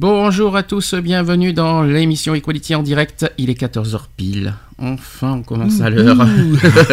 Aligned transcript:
Bonjour 0.00 0.54
à 0.54 0.62
tous, 0.62 0.94
bienvenue 0.94 1.52
dans 1.52 1.82
l'émission 1.82 2.32
Equality 2.32 2.76
en 2.76 2.84
direct. 2.84 3.34
Il 3.36 3.50
est 3.50 3.60
14h 3.60 4.02
pile. 4.16 4.54
Enfin, 4.78 5.32
on 5.32 5.42
commence 5.42 5.80
à 5.80 5.90
l'heure. 5.90 6.24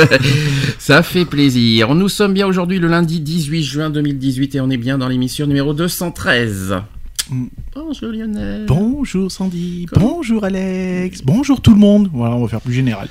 Ça 0.79 1.03
fait 1.03 1.25
plaisir. 1.25 1.93
Nous 1.93 2.09
sommes 2.09 2.33
bien 2.33 2.47
aujourd'hui 2.47 2.79
le 2.79 2.87
lundi 2.87 3.19
18 3.19 3.61
juin 3.61 3.89
2018 3.91 4.55
et 4.55 4.59
on 4.59 4.71
est 4.71 4.77
bien 4.77 4.97
dans 4.97 5.07
l'émission 5.07 5.45
numéro 5.45 5.75
213. 5.75 6.77
Bonjour 7.75 8.11
Lionel. 8.11 8.65
Bonjour 8.65 9.31
Sandy, 9.31 9.85
bonjour 9.93 10.43
Alex, 10.43 11.21
bonjour 11.23 11.61
tout 11.61 11.75
le 11.75 11.79
monde. 11.79 12.09
Voilà, 12.11 12.35
on 12.35 12.41
va 12.41 12.47
faire 12.47 12.61
plus 12.61 12.73
général. 12.73 13.07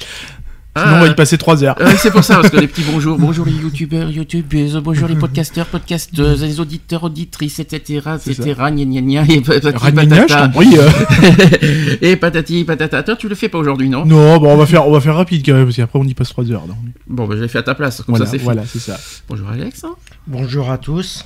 Sinon, 0.77 0.87
Ah. 0.89 0.97
on 0.97 1.01
va 1.03 1.07
y 1.09 1.15
passer 1.15 1.39
3 1.39 1.63
heures. 1.63 1.77
Ouais, 1.81 1.95
c'est 1.97 2.11
pour 2.11 2.25
ça, 2.25 2.37
parce 2.37 2.51
que 2.51 2.57
les 2.57 2.67
petits 2.67 2.83
bonjours, 2.93 3.17
bonjour 3.17 3.47
les 3.47 3.53
youtubeurs, 3.53 4.11
youtubeuses, 4.11 4.77
bonjour 4.83 5.07
les 5.07 5.15
podcasteurs, 5.15 5.67
podcasteuses, 5.67 6.43
les 6.43 6.59
auditeurs, 6.59 7.05
auditrices, 7.05 7.61
etc., 7.61 8.01
etc., 8.17 8.55
gna 8.73 8.85
gna 8.85 9.01
gna, 9.01 9.25
et 9.33 9.41
patati 9.41 9.77
Ragnagnage, 9.77 10.29
je 10.31 10.35
patata. 10.35 10.47
t'en 10.49 10.53
prie. 10.53 10.77
euh. 10.77 11.97
et 12.03 12.17
patati 12.17 12.65
patata. 12.65 13.03
Toi, 13.05 13.15
tu 13.15 13.29
le 13.29 13.37
fais 13.37 13.49
pas 13.49 13.59
aujourd'hui, 13.59 13.89
non? 13.89 14.05
Non, 14.05 14.39
bon, 14.39 14.53
on 14.53 14.57
va 14.57 14.67
faire, 14.67 14.87
on 14.89 14.91
va 14.93 15.01
faire 15.01 15.15
rapide 15.15 15.45
quand 15.47 15.55
même, 15.55 15.65
parce 15.67 15.77
qu'après 15.77 15.99
on 16.01 16.05
y 16.05 16.15
passe 16.15 16.31
3 16.31 16.51
heures. 16.51 16.67
donc. 16.67 16.77
Bon, 17.07 17.27
bah, 17.29 17.35
je 17.37 17.43
l'ai 17.43 17.49
fait 17.49 17.59
à 17.59 17.63
ta 17.63 17.77
place, 17.77 17.99
comme 17.99 18.07
Voilà, 18.17 18.25
ça 18.27 18.31
c'est 18.33 18.39
fait. 18.39 18.45
voilà, 18.45 18.63
c'est 18.67 18.81
ça. 18.81 18.99
Bonjour 19.29 19.49
Alex. 19.51 19.85
Bonjour 20.27 20.71
à 20.73 20.79
tous. 20.79 21.25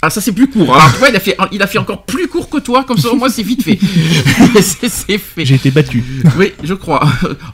Ah, 0.00 0.10
ça 0.10 0.20
c'est 0.20 0.30
plus 0.32 0.48
court. 0.48 0.76
Alors, 0.76 0.92
tu 0.92 0.98
vois, 0.98 1.08
il 1.08 1.16
a, 1.16 1.20
fait, 1.20 1.36
il 1.50 1.60
a 1.60 1.66
fait 1.66 1.78
encore 1.78 2.04
plus 2.04 2.28
court 2.28 2.48
que 2.48 2.58
toi, 2.58 2.84
comme 2.84 2.98
ça 2.98 3.10
au 3.10 3.16
moins 3.16 3.28
c'est 3.28 3.42
vite 3.42 3.64
fait. 3.64 3.78
c'est 4.62 5.18
fait. 5.18 5.44
J'ai 5.44 5.56
été 5.56 5.72
battu. 5.72 6.04
Oui, 6.36 6.52
je 6.62 6.74
crois. 6.74 7.02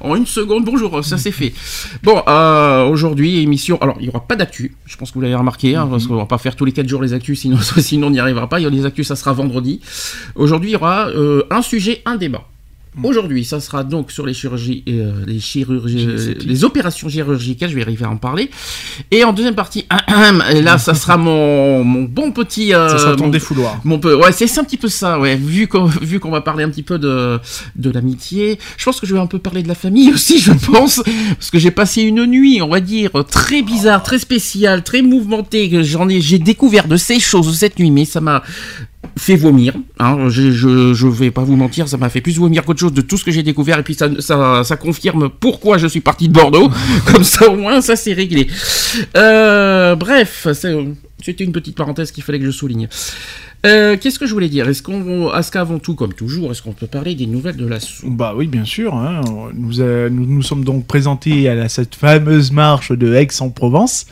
En 0.00 0.14
une 0.14 0.26
seconde, 0.26 0.62
bonjour, 0.66 1.02
ça 1.02 1.16
c'est 1.16 1.30
fait. 1.30 1.54
Bon, 2.02 2.22
euh, 2.28 2.84
aujourd'hui, 2.84 3.40
émission. 3.40 3.78
Alors, 3.80 3.96
il 3.98 4.02
n'y 4.02 4.08
aura 4.10 4.26
pas 4.26 4.36
d'actu. 4.36 4.76
Je 4.84 4.94
pense 4.98 5.08
que 5.08 5.14
vous 5.14 5.22
l'avez 5.22 5.34
remarqué, 5.34 5.74
hein, 5.74 5.88
parce 5.90 6.06
qu'on 6.06 6.16
va 6.16 6.26
pas 6.26 6.36
faire 6.36 6.54
tous 6.54 6.66
les 6.66 6.72
4 6.72 6.86
jours 6.86 7.00
les 7.00 7.14
actus, 7.14 7.40
sinon, 7.40 7.56
sinon 7.78 8.08
on 8.08 8.10
n'y 8.10 8.20
arrivera 8.20 8.46
pas. 8.46 8.60
Il 8.60 8.64
y 8.64 8.66
a 8.66 8.70
les 8.70 8.84
actus, 8.84 9.08
ça 9.08 9.16
sera 9.16 9.32
vendredi. 9.32 9.80
Aujourd'hui, 10.34 10.70
il 10.70 10.72
y 10.74 10.76
aura 10.76 11.08
euh, 11.08 11.44
un 11.50 11.62
sujet, 11.62 12.02
un 12.04 12.16
débat. 12.16 12.44
Aujourd'hui, 13.02 13.44
ça 13.44 13.58
sera 13.60 13.82
donc 13.82 14.12
sur 14.12 14.24
les 14.24 14.34
chirurgies, 14.34 14.84
euh, 14.88 15.24
les 15.26 15.40
chirurgies, 15.40 16.06
euh, 16.08 16.34
les 16.44 16.62
opérations 16.64 17.08
chirurgicales. 17.08 17.68
Je 17.68 17.74
vais 17.74 17.82
arriver 17.82 18.04
à 18.04 18.10
en 18.10 18.16
parler. 18.16 18.50
Et 19.10 19.24
en 19.24 19.32
deuxième 19.32 19.56
partie, 19.56 19.84
et 20.52 20.62
là, 20.62 20.78
ça 20.78 20.94
sera 20.94 21.16
mon, 21.16 21.82
mon 21.82 22.02
bon 22.04 22.30
petit. 22.30 22.72
euh, 22.72 22.88
Ça 22.88 22.98
sera 22.98 23.16
ton 23.16 23.24
mon- 23.24 23.30
défouloir. 23.30 23.80
mon 23.84 23.98
peu, 23.98 24.14
ouais, 24.14 24.30
c'est 24.32 24.58
un 24.58 24.64
petit 24.64 24.76
peu 24.76 24.88
ça, 24.88 25.18
ouais. 25.18 25.34
Vu 25.36 25.66
qu'on 25.66 25.84
vu 25.86 26.20
qu'on 26.20 26.30
va 26.30 26.40
parler 26.40 26.62
un 26.64 26.68
petit 26.70 26.84
peu 26.84 26.98
de 26.98 27.40
de 27.74 27.90
l'amitié, 27.90 28.58
je 28.76 28.84
pense 28.84 29.00
que 29.00 29.06
je 29.06 29.14
vais 29.14 29.20
un 29.20 29.26
peu 29.26 29.38
parler 29.40 29.62
de 29.64 29.68
la 29.68 29.74
famille 29.74 30.10
aussi, 30.14 30.38
je 30.38 30.52
pense, 30.52 31.02
parce 31.34 31.50
que 31.50 31.58
j'ai 31.58 31.72
passé 31.72 32.02
une 32.02 32.24
nuit, 32.26 32.62
on 32.62 32.68
va 32.68 32.80
dire, 32.80 33.10
très 33.28 33.62
bizarre, 33.62 34.02
très 34.04 34.18
spéciale, 34.20 34.84
très 34.84 35.02
mouvementée. 35.02 35.82
J'en 35.82 36.08
ai, 36.08 36.20
j'ai 36.20 36.38
découvert 36.38 36.86
de 36.86 36.96
ces 36.96 37.18
choses 37.18 37.56
cette 37.58 37.78
nuit, 37.78 37.90
mais 37.90 38.04
ça 38.04 38.20
m'a 38.20 38.42
fait 39.16 39.36
vomir. 39.36 39.74
Hein, 39.98 40.28
je, 40.28 40.50
je, 40.50 40.92
je 40.94 41.06
vais 41.06 41.30
pas 41.30 41.42
vous 41.44 41.56
mentir, 41.56 41.88
ça 41.88 41.96
m'a 41.96 42.08
fait 42.08 42.20
plus 42.20 42.36
vomir 42.38 42.64
qu'autre 42.64 42.80
chose 42.80 42.92
de 42.92 43.00
tout 43.00 43.16
ce 43.16 43.24
que 43.24 43.30
j'ai 43.30 43.42
découvert, 43.42 43.78
et 43.78 43.82
puis 43.82 43.94
ça, 43.94 44.08
ça, 44.20 44.62
ça 44.64 44.76
confirme 44.76 45.28
pourquoi 45.28 45.78
je 45.78 45.86
suis 45.86 46.00
parti 46.00 46.28
de 46.28 46.32
Bordeaux. 46.32 46.70
Comme 47.12 47.24
ça, 47.24 47.48
au 47.48 47.56
moins, 47.56 47.80
ça 47.80 47.96
c'est 47.96 48.12
réglé. 48.12 48.48
Euh, 49.16 49.94
bref, 49.96 50.46
c'était 51.22 51.44
une 51.44 51.52
petite 51.52 51.76
parenthèse 51.76 52.10
qu'il 52.12 52.22
fallait 52.22 52.38
que 52.38 52.46
je 52.46 52.50
souligne. 52.50 52.88
Euh, 53.66 53.96
Qu'est-ce 53.98 54.18
que 54.18 54.26
je 54.26 54.32
voulais 54.34 54.50
dire? 54.50 54.68
Est-ce 54.68 54.82
qu'on, 54.82 55.34
est-ce 55.34 55.50
qu'avant 55.50 55.78
tout, 55.78 55.94
comme 55.94 56.12
toujours, 56.12 56.50
est-ce 56.50 56.60
qu'on 56.60 56.72
peut 56.72 56.86
parler 56.86 57.14
des 57.14 57.26
nouvelles 57.26 57.56
de 57.56 57.66
la 57.66 57.78
Bah 58.04 58.34
oui, 58.36 58.46
bien 58.46 58.66
sûr. 58.66 58.94
hein. 58.94 59.22
Nous, 59.54 59.80
euh, 59.80 60.10
nous 60.10 60.26
nous 60.26 60.42
sommes 60.42 60.64
donc 60.64 60.86
présentés 60.86 61.48
à 61.48 61.54
la- 61.54 61.68
cette 61.70 61.94
fameuse 61.94 62.52
marche 62.52 62.92
de 62.92 63.14
Aix-en-Provence, 63.14 64.04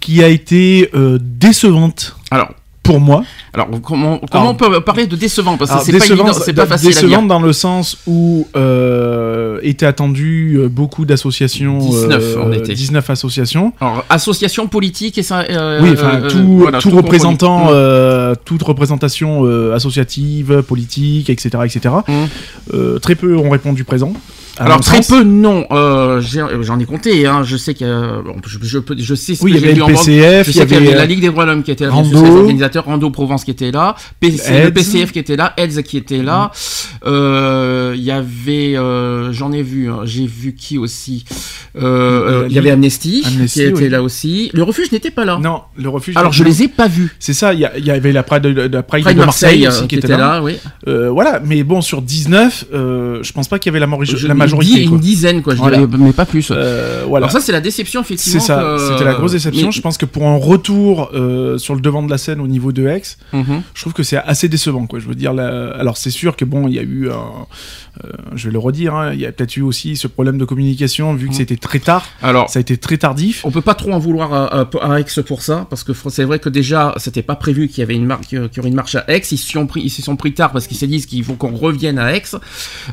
qui 0.00 0.22
a 0.22 0.28
été 0.28 0.90
euh, 0.94 1.18
décevante 1.22 2.16
Alors, 2.30 2.52
pour 2.82 3.00
moi. 3.00 3.24
Alors 3.56 3.68
comment, 3.82 4.18
comment 4.30 4.42
Alors- 4.42 4.50
on 4.50 4.54
peut 4.54 4.80
parler 4.82 5.06
de 5.06 5.16
décevant 5.16 5.56
Parce 5.56 5.70
que 5.72 5.78
c'est 5.84 5.98
pas 5.98 6.06
évident, 6.06 6.32
c'est 6.32 6.52
pas 6.52 6.66
facile 6.66 6.88
à 6.88 6.92
dire. 6.92 7.02
décevante 7.08 7.28
dans 7.28 7.40
le 7.40 7.52
sens 7.52 7.96
où 8.06 8.46
euh, 8.54 9.58
étaient 9.62 9.86
attendues 9.86 10.56
euh, 10.58 10.68
beaucoup 10.68 11.04
d'associations. 11.06 11.78
19 11.78 12.22
euh, 12.22 12.42
en 12.42 12.52
été. 12.52 12.74
19 12.74 13.08
associations. 13.10 13.72
Alors, 13.80 14.04
association 14.10 14.66
politique 14.68 15.16
et 15.18 15.22
ça. 15.22 15.40
euh, 15.40 15.80
oui, 15.82 15.90
enfin, 15.94 16.20
euh, 16.22 16.28
tout, 16.30 16.58
voilà, 16.58 16.78
tout 16.78 16.90
tout 16.90 16.96
représentant, 16.96 17.68
toute 18.44 18.62
représentation 18.62 19.44
associative, 19.72 20.62
politique, 20.62 21.30
etc., 21.30 21.48
etc. 21.64 21.94
Euh, 22.74 22.98
très 22.98 23.14
peu 23.14 23.36
ont 23.36 23.50
répondu 23.50 23.84
présent. 23.84 24.12
Alors 24.58 24.80
très 24.80 25.02
sens. 25.02 25.08
peu 25.18 25.22
non, 25.24 25.66
euh, 25.70 26.20
j'en 26.20 26.78
ai 26.78 26.84
compté, 26.84 27.26
hein, 27.26 27.42
je 27.44 27.56
sais 27.56 27.74
qu'il 27.74 27.86
y 27.86 27.90
a, 27.90 28.22
bon, 28.24 28.36
je, 28.46 28.58
je, 28.62 28.78
je 28.98 29.14
sais 29.14 29.34
ce 29.34 29.44
Oui, 29.44 29.52
que 29.52 29.56
il 29.58 29.60
y 29.62 29.64
avait 29.64 29.74
le. 29.74 29.84
PCF, 29.86 30.46
Je 30.46 30.50
il 30.50 30.56
y 30.56 30.58
sais 30.58 30.66
qu'il 30.66 30.74
y 30.74 30.76
avait 30.76 30.86
avait 30.88 30.96
la 30.96 31.02
euh, 31.02 31.06
Ligue 31.06 31.20
des 31.20 31.28
droits 31.28 31.44
de 31.44 31.50
l'homme 31.50 31.62
qui 31.62 31.70
était 31.70 31.84
là, 31.86 31.92
les 32.02 32.14
organisateurs, 32.16 32.84
Rando 32.86 33.10
Provence 33.10 33.44
qui 33.44 33.50
était 33.50 33.70
là, 33.70 33.94
PC, 34.20 34.64
le. 34.64 34.70
PCF 34.72 35.12
qui 35.12 35.18
était 35.18 35.36
là, 35.36 35.52
EDS 35.56 35.82
qui 35.82 35.96
était 35.96 36.22
là, 36.22 36.50
euh, 37.06 37.94
il 37.96 38.02
y 38.02 38.10
avait, 38.10 38.76
euh, 38.76 39.32
j'en 39.32 39.52
ai 39.52 39.62
vu, 39.62 39.90
hein, 39.90 40.00
j'ai 40.04 40.26
vu 40.26 40.54
qui 40.54 40.78
aussi, 40.78 41.24
euh, 41.76 42.42
euh, 42.44 42.46
il 42.48 42.54
y 42.54 42.58
avait 42.58 42.70
Amnesty, 42.70 43.22
Amnesty, 43.26 43.60
qui 43.60 43.66
était 43.66 43.82
oui. 43.84 43.88
là 43.88 44.02
aussi, 44.02 44.50
le 44.54 44.62
refuge 44.62 44.90
n'était 44.92 45.10
pas 45.10 45.24
là. 45.24 45.38
Non, 45.40 45.62
le 45.76 45.88
refuge. 45.88 46.16
Alors 46.16 46.32
je 46.32 46.44
les 46.44 46.62
ai 46.62 46.68
pas 46.68 46.88
vus. 46.88 47.14
C'est 47.18 47.32
ça, 47.34 47.52
il 47.54 47.60
y, 47.60 47.68
il 47.78 47.90
avait 47.90 48.12
la 48.12 48.22
Pride 48.22 48.42
de, 48.42 48.52
de- 48.52 48.76
la 48.76 48.82
Pride 48.82 49.04
Pride 49.04 49.16
de 49.18 49.22
Marseille, 49.24 49.62
Marseille, 49.62 49.68
aussi 49.68 49.84
euh, 49.84 49.86
qui 49.86 49.96
était 49.96 50.16
là. 50.16 50.42
oui. 50.42 50.56
Euh, 50.88 51.10
voilà, 51.10 51.40
mais 51.44 51.62
bon, 51.62 51.80
sur 51.80 52.02
19, 52.02 52.66
euh, 52.74 53.22
je 53.22 53.32
pense 53.32 53.48
pas 53.48 53.58
qu'il 53.58 53.70
y 53.70 53.72
avait 53.72 53.80
la, 53.80 53.86
mori- 53.86 54.06
Une 54.46 54.56
majorité. 54.56 54.80
di- 54.80 54.86
quoi. 54.86 54.94
Une 54.96 55.00
dizaine 55.02 55.42
quoi, 55.42 55.54
je 55.54 55.58
Voilà. 55.60 55.78
dirais, 55.78 55.98
mais 55.98 56.12
pas 56.12 56.24
plus. 56.26 56.48
Euh, 56.50 57.04
voilà. 57.06 57.26
Alors 57.26 57.32
ça 57.32 57.40
c'est 57.40 57.52
la 57.52 57.60
déception 57.60 58.00
effectivement. 58.00 58.40
C'est 58.40 58.46
ça, 58.46 58.76
que- 58.76 58.88
c'était 58.92 59.04
la 59.04 59.14
grosse 59.14 59.32
déception. 59.32 59.66
mais- 59.66 59.72
Je 59.72 59.80
pense 59.80 59.98
que 59.98 60.06
pour 60.06 60.26
un 60.26 60.36
retour 60.36 61.10
euh, 61.14 61.58
sur 61.58 61.74
le 61.74 61.80
devant 61.80 62.02
de 62.02 62.10
la 62.10 62.18
scène 62.18 62.40
au 62.40 62.46
niveau 62.48 62.72
de 62.72 62.86
Aix, 62.86 63.02
Mhm. 63.32 63.62
je 63.74 63.80
trouve 63.80 63.92
que 63.92 64.02
c'est 64.02 64.16
assez 64.18 64.48
décevant. 64.48 64.86
Quoi. 64.86 64.98
Je 64.98 65.06
veux 65.08 65.14
dire, 65.14 65.32
là, 65.34 65.70
alors 65.78 65.96
c'est 65.96 66.10
sûr 66.10 66.36
que 66.36 66.44
bon, 66.44 66.66
il 66.68 66.74
y 66.74 66.78
a 66.78 66.82
eu, 66.82 67.10
un, 67.10 67.46
euh, 68.04 68.10
je 68.34 68.46
vais 68.48 68.52
le 68.52 68.58
redire, 68.58 68.94
hein, 68.94 69.12
il 69.12 69.20
y 69.20 69.26
a 69.26 69.32
peut-être 69.32 69.56
eu 69.56 69.62
aussi 69.62 69.96
ce 69.96 70.06
problème 70.06 70.38
de 70.38 70.44
communication 70.44 71.14
vu 71.14 71.26
que 71.26 71.32
Mhm. 71.32 71.36
c'était 71.36 71.56
très 71.56 71.78
tard. 71.78 72.04
Alors 72.22 72.48
Ça 72.50 72.58
a 72.58 72.62
été 72.62 72.76
très 72.76 72.96
tardif. 72.98 73.42
On 73.44 73.50
peut 73.50 73.60
pas 73.60 73.74
trop 73.74 73.92
en 73.92 73.98
vouloir 73.98 74.32
à, 74.32 74.60
à- 74.62 74.68
à 74.92 75.00
Aix 75.00 75.04
pour 75.26 75.42
ça, 75.42 75.66
parce 75.68 75.84
que 75.84 75.92
c'est 76.10 76.24
vrai 76.24 76.38
que 76.38 76.48
déjà, 76.48 76.94
c'était 76.98 77.22
pas 77.22 77.36
prévu 77.36 77.68
qu'il 77.68 77.78
y 77.78 77.82
avait 77.82 77.94
une 77.94 78.06
marque, 78.06 78.24
qu'il 78.24 78.38
y 78.38 78.58
aurait 78.60 78.68
une 78.68 78.74
marche 78.74 78.94
à 78.94 79.04
Aix. 79.08 79.18
Ils 79.30 79.38
s'y 79.38 79.52
sont 79.52 79.66
pris, 79.66 79.82
ils 79.82 79.90
s'y 79.90 80.02
sont 80.02 80.16
pris 80.16 80.32
tard 80.32 80.52
parce 80.52 80.66
qu'ils 80.66 80.76
se 80.76 80.86
disent 80.86 81.06
qu'il 81.06 81.22
faut 81.24 81.34
qu'on 81.34 81.54
revienne 81.56 81.98
à 81.98 82.14
Aix. 82.16 82.22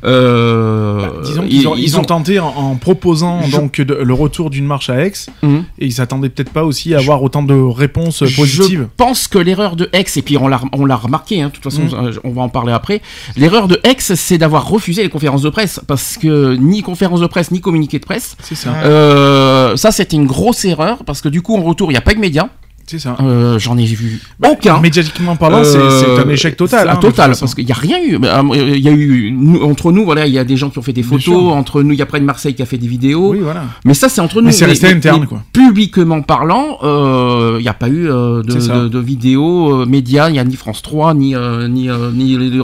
Euh, 0.03 0.97
Bah, 1.00 1.13
disons 1.24 1.43
ont, 1.68 1.76
ils 1.76 1.98
ont 1.98 2.04
tenté 2.04 2.40
en, 2.40 2.48
en 2.48 2.76
proposant 2.76 3.42
Je- 3.44 3.52
donc 3.52 3.80
de- 3.81 3.94
le 3.94 4.14
retour 4.14 4.50
d'une 4.50 4.66
marche 4.66 4.90
à 4.90 5.06
Aix 5.06 5.14
Mhm. 5.42 5.64
et 5.80 5.86
ils 5.86 5.92
s'attendaient 5.94 6.30
peut-être 6.30 6.52
pas 6.52 6.64
aussi 6.64 6.94
à 6.94 7.00
avoir 7.00 7.22
autant 7.24 7.44
de 7.44 7.54
réponses 7.54 8.20
positives. 8.36 8.88
Je 8.90 8.96
pense 8.98 9.28
que 9.28 9.38
l'erreur 9.38 9.76
de 9.76 9.90
Aix, 9.94 10.06
et 10.16 10.22
puis 10.22 10.38
on 10.38 10.48
l'a, 10.48 10.62
on 10.74 10.86
l'a 10.86 10.96
remarqué, 10.96 11.42
hein, 11.42 11.48
de 11.48 11.54
toute 11.54 11.64
façon, 11.64 11.84
Mhm. 11.84 12.08
euh, 12.08 12.12
on 12.24 12.31
va 12.31 12.42
en 12.42 12.50
parler 12.50 12.74
après. 12.74 13.02
L'erreur 13.36 13.68
de 13.68 13.80
Aix, 13.84 13.98
c'est 14.00 14.38
d'avoir 14.38 14.68
refusé 14.68 15.04
les 15.04 15.09
conférences 15.09 15.42
de 15.42 15.50
presse, 15.50 15.80
parce 15.88 16.18
que 16.18 16.56
ni 16.56 16.81
conférence 16.81 17.20
de 17.22 17.28
presse, 17.28 17.52
ni 17.52 17.62
communiqué 17.62 18.00
de 18.00 18.06
presse. 18.06 18.36
C'est 18.42 18.56
ça. 18.56 18.70
Euh, 18.84 19.75
ça, 19.75 19.92
c'était 19.92 20.16
une 20.16 20.28
grosse 20.28 20.66
erreur, 20.66 21.04
parce 21.06 21.22
que 21.22 21.30
du 21.30 21.42
coup, 21.42 21.56
en 21.56 21.62
retour, 21.64 21.90
il 21.92 21.94
n'y 21.94 21.98
a 21.98 22.02
pas 22.02 22.14
de 22.14 22.20
médias. 22.20 22.48
C'est 22.85 22.99
ça. 22.99 23.16
Euh, 23.21 23.57
j'en 23.59 23.77
ai 23.77 23.85
vu 23.85 24.19
aucun. 24.45 24.79
Médiatiquement 24.79 25.35
parlant, 25.35 25.63
c'est- 25.63 25.77
Euh, 25.77 25.89
c'est 26.17 26.21
un 26.25 26.29
échec 26.29 26.57
total. 26.57 26.89
un 26.89 26.94
hein, 26.94 26.95
total, 26.97 27.33
parce 27.39 27.55
qu'il 27.55 27.66
n'y 27.66 27.71
a 27.71 27.75
rien 27.75 27.97
eu. 28.05 28.17
Bah, 28.17 28.41
euh, 28.44 28.74
Il 28.75 28.81
y 28.83 28.89
a 28.89 28.91
eu 28.91 29.31
nous- 29.31 29.62
entre 29.63 29.91
nous, 29.91 30.03
voilà, 30.06 30.27
il 30.27 30.33
y 30.33 30.38
a 30.39 30.44
des 30.44 30.57
gens 30.57 30.69
qui 30.69 30.80
ont 30.80 30.81
fait 30.81 30.91
des 30.94 31.03
photos. 31.03 31.24
sûr. 31.24 31.47
Entre 31.47 31.81
nous, 31.81 31.94
il 31.94 32.00
y 32.00 32.01
a 32.01 32.06
Pride 32.06 32.24
Marseille 32.24 32.53
qui 32.56 32.62
a 32.62 32.65
fait 32.65 32.77
des 32.77 32.88
vidéos. 32.88 33.31
Oui, 33.31 33.39
voilà. 33.41 33.63
Mais 33.85 33.94
ça, 33.94 34.09
c'est 34.09 34.19
entre 34.21 34.41
nous. 34.41 34.47
Mais 34.47 34.51
c'est 34.51 34.65
resté 34.65 34.88
interne, 34.88 35.25
quoi. 35.27 35.44
Publiquement 35.53 36.21
parlant, 36.21 36.77
euh, 36.83 37.56
il 37.59 37.62
n'y 37.63 37.69
a 37.69 37.74
pas 37.74 37.88
eu 37.88 38.09
euh, 38.09 38.41
de, 38.44 38.53
de, 38.53 38.88
de 38.89 39.00
vidéos 39.00 39.81
euh, 39.81 39.86
médias. 39.86 40.29
Il 40.29 40.33
n'y 40.33 40.39
a 40.39 40.44
ni 40.44 40.56
France 40.56 40.81
3, 40.81 41.13
ni 41.13 41.36
euh, 41.36 41.68
ni 41.69 41.89
euh, 41.89 42.12
ni, 42.13 42.38
les, 42.38 42.50
ni 42.50 42.59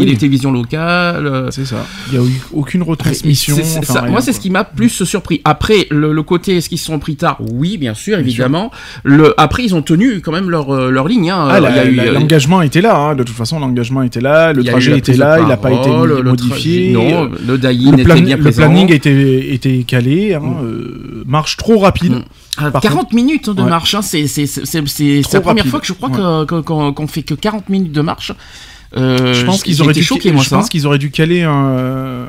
Oui. 0.00 0.06
les 0.06 0.16
télévisions 0.16 0.52
locales. 0.52 1.26
euh, 1.26 1.50
C'est 1.50 1.64
ça. 1.66 1.84
Il 2.12 2.18
n'y 2.20 2.24
a 2.24 2.28
eu 2.28 2.40
aucune 2.52 2.82
retransmission. 2.82 3.56
enfin, 3.56 3.82
ça. 3.92 4.00
rien, 4.02 4.10
Moi, 4.12 4.20
c'est 4.20 4.32
ce 4.32 4.40
qui 4.40 4.50
m'a 4.50 4.64
plus 4.64 5.04
surpris. 5.04 5.40
Après, 5.44 5.86
le, 5.90 6.12
le 6.12 6.22
côté, 6.22 6.56
est-ce 6.58 6.68
qu'ils 6.68 6.78
se 6.78 6.86
sont 6.86 6.98
pris 6.98 7.16
tard? 7.16 7.38
Oui, 7.40 7.76
bien 7.76 7.94
sûr, 7.94 8.18
évidemment. 8.18 8.70
Le, 9.02 9.34
après, 9.40 9.63
ils 9.64 9.74
ont 9.74 9.82
tenu 9.82 10.20
quand 10.20 10.32
même 10.32 10.50
leur, 10.50 10.72
euh, 10.74 10.90
leur 10.90 11.08
ligne. 11.08 11.30
hein. 11.30 11.48
Ah, 11.50 11.60
l'engagement 11.60 12.62
était 12.62 12.80
là. 12.80 12.96
hein. 12.96 13.14
De 13.14 13.22
toute 13.22 13.34
façon, 13.36 13.58
l'engagement 13.58 14.02
était 14.02 14.20
là. 14.20 14.52
Le 14.52 14.62
trajet 14.64 14.96
était 14.98 15.14
là. 15.14 15.38
Il 15.40 15.46
n'a 15.48 15.56
pas 15.56 15.72
été 15.72 15.88
le 15.90 16.22
modifié. 16.22 16.92
Non, 16.92 17.30
le 17.46 17.54
était 17.54 18.04
planning 18.52 18.92
était, 18.92 19.54
était 19.54 19.84
calé. 19.86 20.34
hein. 20.34 20.42
Euh, 20.62 21.22
marche 21.26 21.56
trop 21.56 21.78
rapide. 21.78 22.12
Mm. 22.12 22.22
Ah, 22.56 22.70
Par 22.70 22.82
40 22.82 23.12
minutes 23.12 23.50
de 23.50 23.62
Ouais. 23.62 23.68
marche, 23.68 23.96
c'est 24.02 24.22
la 24.22 25.40
première 25.40 25.64
rapide. 25.64 25.70
fois 25.70 25.80
que 25.80 25.86
je 25.86 25.92
crois 25.92 26.08
Ouais. 26.10 26.62
qu'on 26.62 26.92
qu'on 26.92 27.06
fait 27.08 27.22
que 27.22 27.34
40 27.34 27.68
minutes 27.68 27.92
de 27.92 28.00
marche. 28.00 28.32
Euh, 28.96 29.34
Je 29.34 29.44
pense 29.44 29.64
qu'ils 29.64 29.82
auraient 29.82 29.92
dû, 29.92 30.04
choqué, 30.04 30.30
moi, 30.30 30.44
je 30.44 30.48
ça. 30.50 30.56
pense 30.56 30.68
qu'ils 30.68 30.86
auraient 30.86 30.98
dû 30.98 31.10
caler 31.10 31.42
un, 31.42 32.26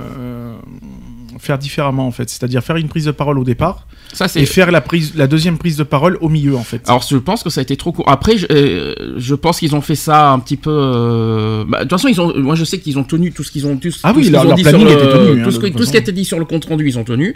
faire 1.45 1.57
différemment 1.57 2.07
en 2.07 2.11
fait, 2.11 2.29
c'est-à-dire 2.29 2.63
faire 2.63 2.75
une 2.77 2.87
prise 2.89 3.05
de 3.05 3.11
parole 3.11 3.39
au 3.39 3.43
départ 3.43 3.87
Ça, 4.13 4.25
et 4.35 4.45
faire 4.45 4.71
la 4.71 4.81
prise, 4.81 5.13
la 5.15 5.27
deuxième 5.27 5.57
prise 5.57 5.77
de 5.77 5.83
parole 5.83 6.17
au 6.21 6.29
milieu 6.29 6.55
en 6.55 6.63
fait. 6.63 6.81
Alors 6.87 7.03
je 7.09 7.17
pense 7.17 7.43
que 7.43 7.49
ça 7.49 7.61
a 7.61 7.63
été 7.63 7.77
trop 7.77 7.91
court. 7.91 8.09
Après, 8.09 8.37
je, 8.37 8.45
euh, 8.51 8.93
je 9.17 9.35
pense 9.35 9.59
qu'ils 9.59 9.75
ont 9.75 9.81
fait 9.81 9.95
ça 9.95 10.31
un 10.31 10.39
petit 10.39 10.57
peu. 10.57 10.69
euh, 10.71 11.63
bah, 11.67 11.77
de 11.79 11.83
toute 11.83 11.91
façon, 11.91 12.07
ils 12.07 12.19
ont. 12.19 12.33
Moi, 12.37 12.55
je 12.55 12.63
sais 12.65 12.79
qu'ils 12.79 12.97
ont 12.97 13.03
tenu 13.03 13.31
tout 13.31 13.43
ce 13.43 13.51
qu'ils 13.51 13.65
ont. 13.67 13.77
Tout, 13.77 13.89
Ah 14.03 14.11
tout 14.11 14.19
oui, 14.19 14.25
ce 14.25 14.31
leur- 14.31 14.41
qu'ils 14.41 14.47
ont 14.47 14.49
leur 14.49 14.57
dit 14.57 14.63
planning 14.63 14.87
sur 14.87 14.89
le- 14.97 15.03
était 15.03 15.11
tenu, 15.13 15.41
hein, 15.41 15.43
tout, 15.43 15.51
ce, 15.51 15.57
de 15.57 15.61
que- 15.61 15.67
toute 15.67 15.77
tout 15.77 15.85
ce 15.85 15.91
qui 15.91 15.97
a 15.97 15.99
été 15.99 16.11
dit 16.11 16.25
sur 16.25 16.39
le 16.39 16.45
compte 16.45 16.65
rendu, 16.65 16.87
ils 16.87 16.97
ont 16.99 17.03
tenu. 17.03 17.35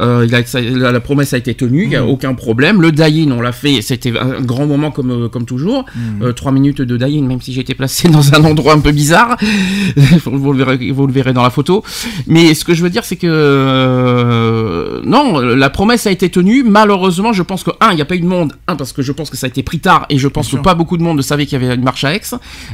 Euh, 0.00 0.26
la, 0.28 0.92
la 0.92 1.00
promesse 1.00 1.32
a 1.34 1.38
été 1.38 1.54
tenue, 1.54 1.82
il 1.82 1.86
Mm. 1.86 1.90
n'y 1.90 1.96
a 1.96 2.04
aucun 2.06 2.34
problème. 2.34 2.80
Le 2.80 2.92
die-in, 2.92 3.30
on 3.30 3.40
l'a 3.40 3.52
fait. 3.52 3.82
C'était 3.82 4.12
un 4.18 4.40
grand 4.40 4.66
moment 4.66 4.90
comme 4.90 5.28
comme 5.28 5.44
toujours. 5.44 5.84
Mm. 5.94 6.22
Euh, 6.22 6.32
Trois 6.32 6.52
minutes 6.52 6.80
de 6.82 6.96
die-in, 6.96 7.22
même 7.26 7.40
si 7.40 7.52
j'étais 7.52 7.74
placé 7.74 8.08
dans 8.08 8.34
un 8.34 8.42
endroit 8.44 8.72
un 8.74 8.80
peu 8.80 8.92
bizarre. 8.92 9.36
vous, 10.24 10.52
le 10.52 10.58
verrez, 10.64 10.90
vous 10.90 11.06
le 11.06 11.12
verrez 11.12 11.32
dans 11.32 11.42
la 11.42 11.50
photo. 11.50 11.84
Mais 12.26 12.54
ce 12.54 12.64
que 12.64 12.74
je 12.74 12.82
veux 12.82 12.90
dire, 12.90 13.04
c'est 13.04 13.16
que 13.16 13.26
euh, 13.42 15.00
non, 15.04 15.38
la 15.40 15.70
promesse 15.70 16.06
a 16.06 16.10
été 16.10 16.28
tenue. 16.30 16.62
Malheureusement, 16.64 17.32
je 17.32 17.42
pense 17.42 17.62
que 17.64 17.70
un, 17.80 17.90
il 17.92 17.96
n'y 17.96 18.02
a 18.02 18.04
pas 18.04 18.14
eu 18.14 18.20
de 18.20 18.26
monde. 18.26 18.52
Un, 18.68 18.76
parce 18.76 18.92
que 18.92 19.02
je 19.02 19.12
pense 19.12 19.30
que 19.30 19.36
ça 19.36 19.46
a 19.46 19.48
été 19.48 19.62
pris 19.62 19.78
tard 19.80 20.06
et 20.08 20.18
je 20.18 20.28
pense 20.28 20.46
Bien 20.46 20.50
que 20.52 20.56
sûr. 20.58 20.62
pas 20.62 20.74
beaucoup 20.74 20.96
de 20.96 21.02
monde 21.02 21.16
ne 21.16 21.22
savait 21.22 21.46
qu'il 21.46 21.60
y 21.60 21.64
avait 21.64 21.74
une 21.74 21.82
marche 21.84 22.04
à 22.04 22.14
Aix. 22.14 22.20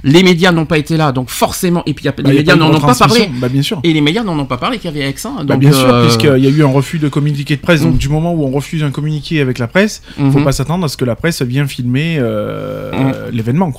Les 0.05 0.23
médias 0.23 0.53
n'ont 0.53 0.67
pas 0.67 0.79
été 0.79 0.97
là, 0.97 1.13
donc 1.13 1.31
forcément. 1.31 1.83
Et 1.87 1.95
puis 1.95 2.05
il 2.05 2.07
y 2.07 2.09
a- 2.09 2.13
Bah, 2.13 2.23
les 2.31 2.35
y 2.35 2.39
médias 2.39 2.57
n'en 2.57 2.73
ont 2.75 2.81
pas 2.81 2.95
parlé. 2.95 3.31
Bah 3.41 3.49
bien 3.49 3.63
sûr. 3.63 3.81
Et 3.85 3.93
les 3.93 4.01
médias 4.01 4.23
n'en 4.25 4.39
ont 4.39 4.47
pas 4.47 4.59
parlé 4.59 4.79
qu'il 4.79 4.91
y 4.91 4.95
avait 4.95 5.09
Aix. 5.09 5.15
hein. 5.25 5.45
Bah, 5.45 5.57
bien 5.57 5.73
sûr, 5.73 5.89
euh, 5.89 6.05
puisqu'il 6.05 6.43
y 6.45 6.47
a 6.47 6.51
eu 6.51 6.63
un 6.63 6.69
refus 6.69 6.99
de 6.99 7.09
communiqué 7.09 7.57
de 7.57 7.61
presse. 7.61 7.83
Donc, 7.83 7.95
Mm. 7.95 7.99
du 7.99 8.09
moment 8.09 8.33
où 8.35 8.45
on 8.45 8.51
refuse 8.51 8.83
un 8.83 8.91
communiqué 8.91 9.41
avec 9.41 9.59
la 9.59 9.67
presse, 9.69 10.03
faut 10.17 10.23
mhm. 10.23 10.45
pas 10.45 10.53
s'attendre 10.53 10.85
à 10.85 10.89
ce 10.89 10.97
que 10.97 11.05
la 11.05 11.17
presse 11.17 11.43
vienne 11.43 11.69
filmer 11.69 12.17
euh, 12.19 12.93
Mm. 12.93 13.13
euh, 13.15 13.31
l'événement. 13.33 13.73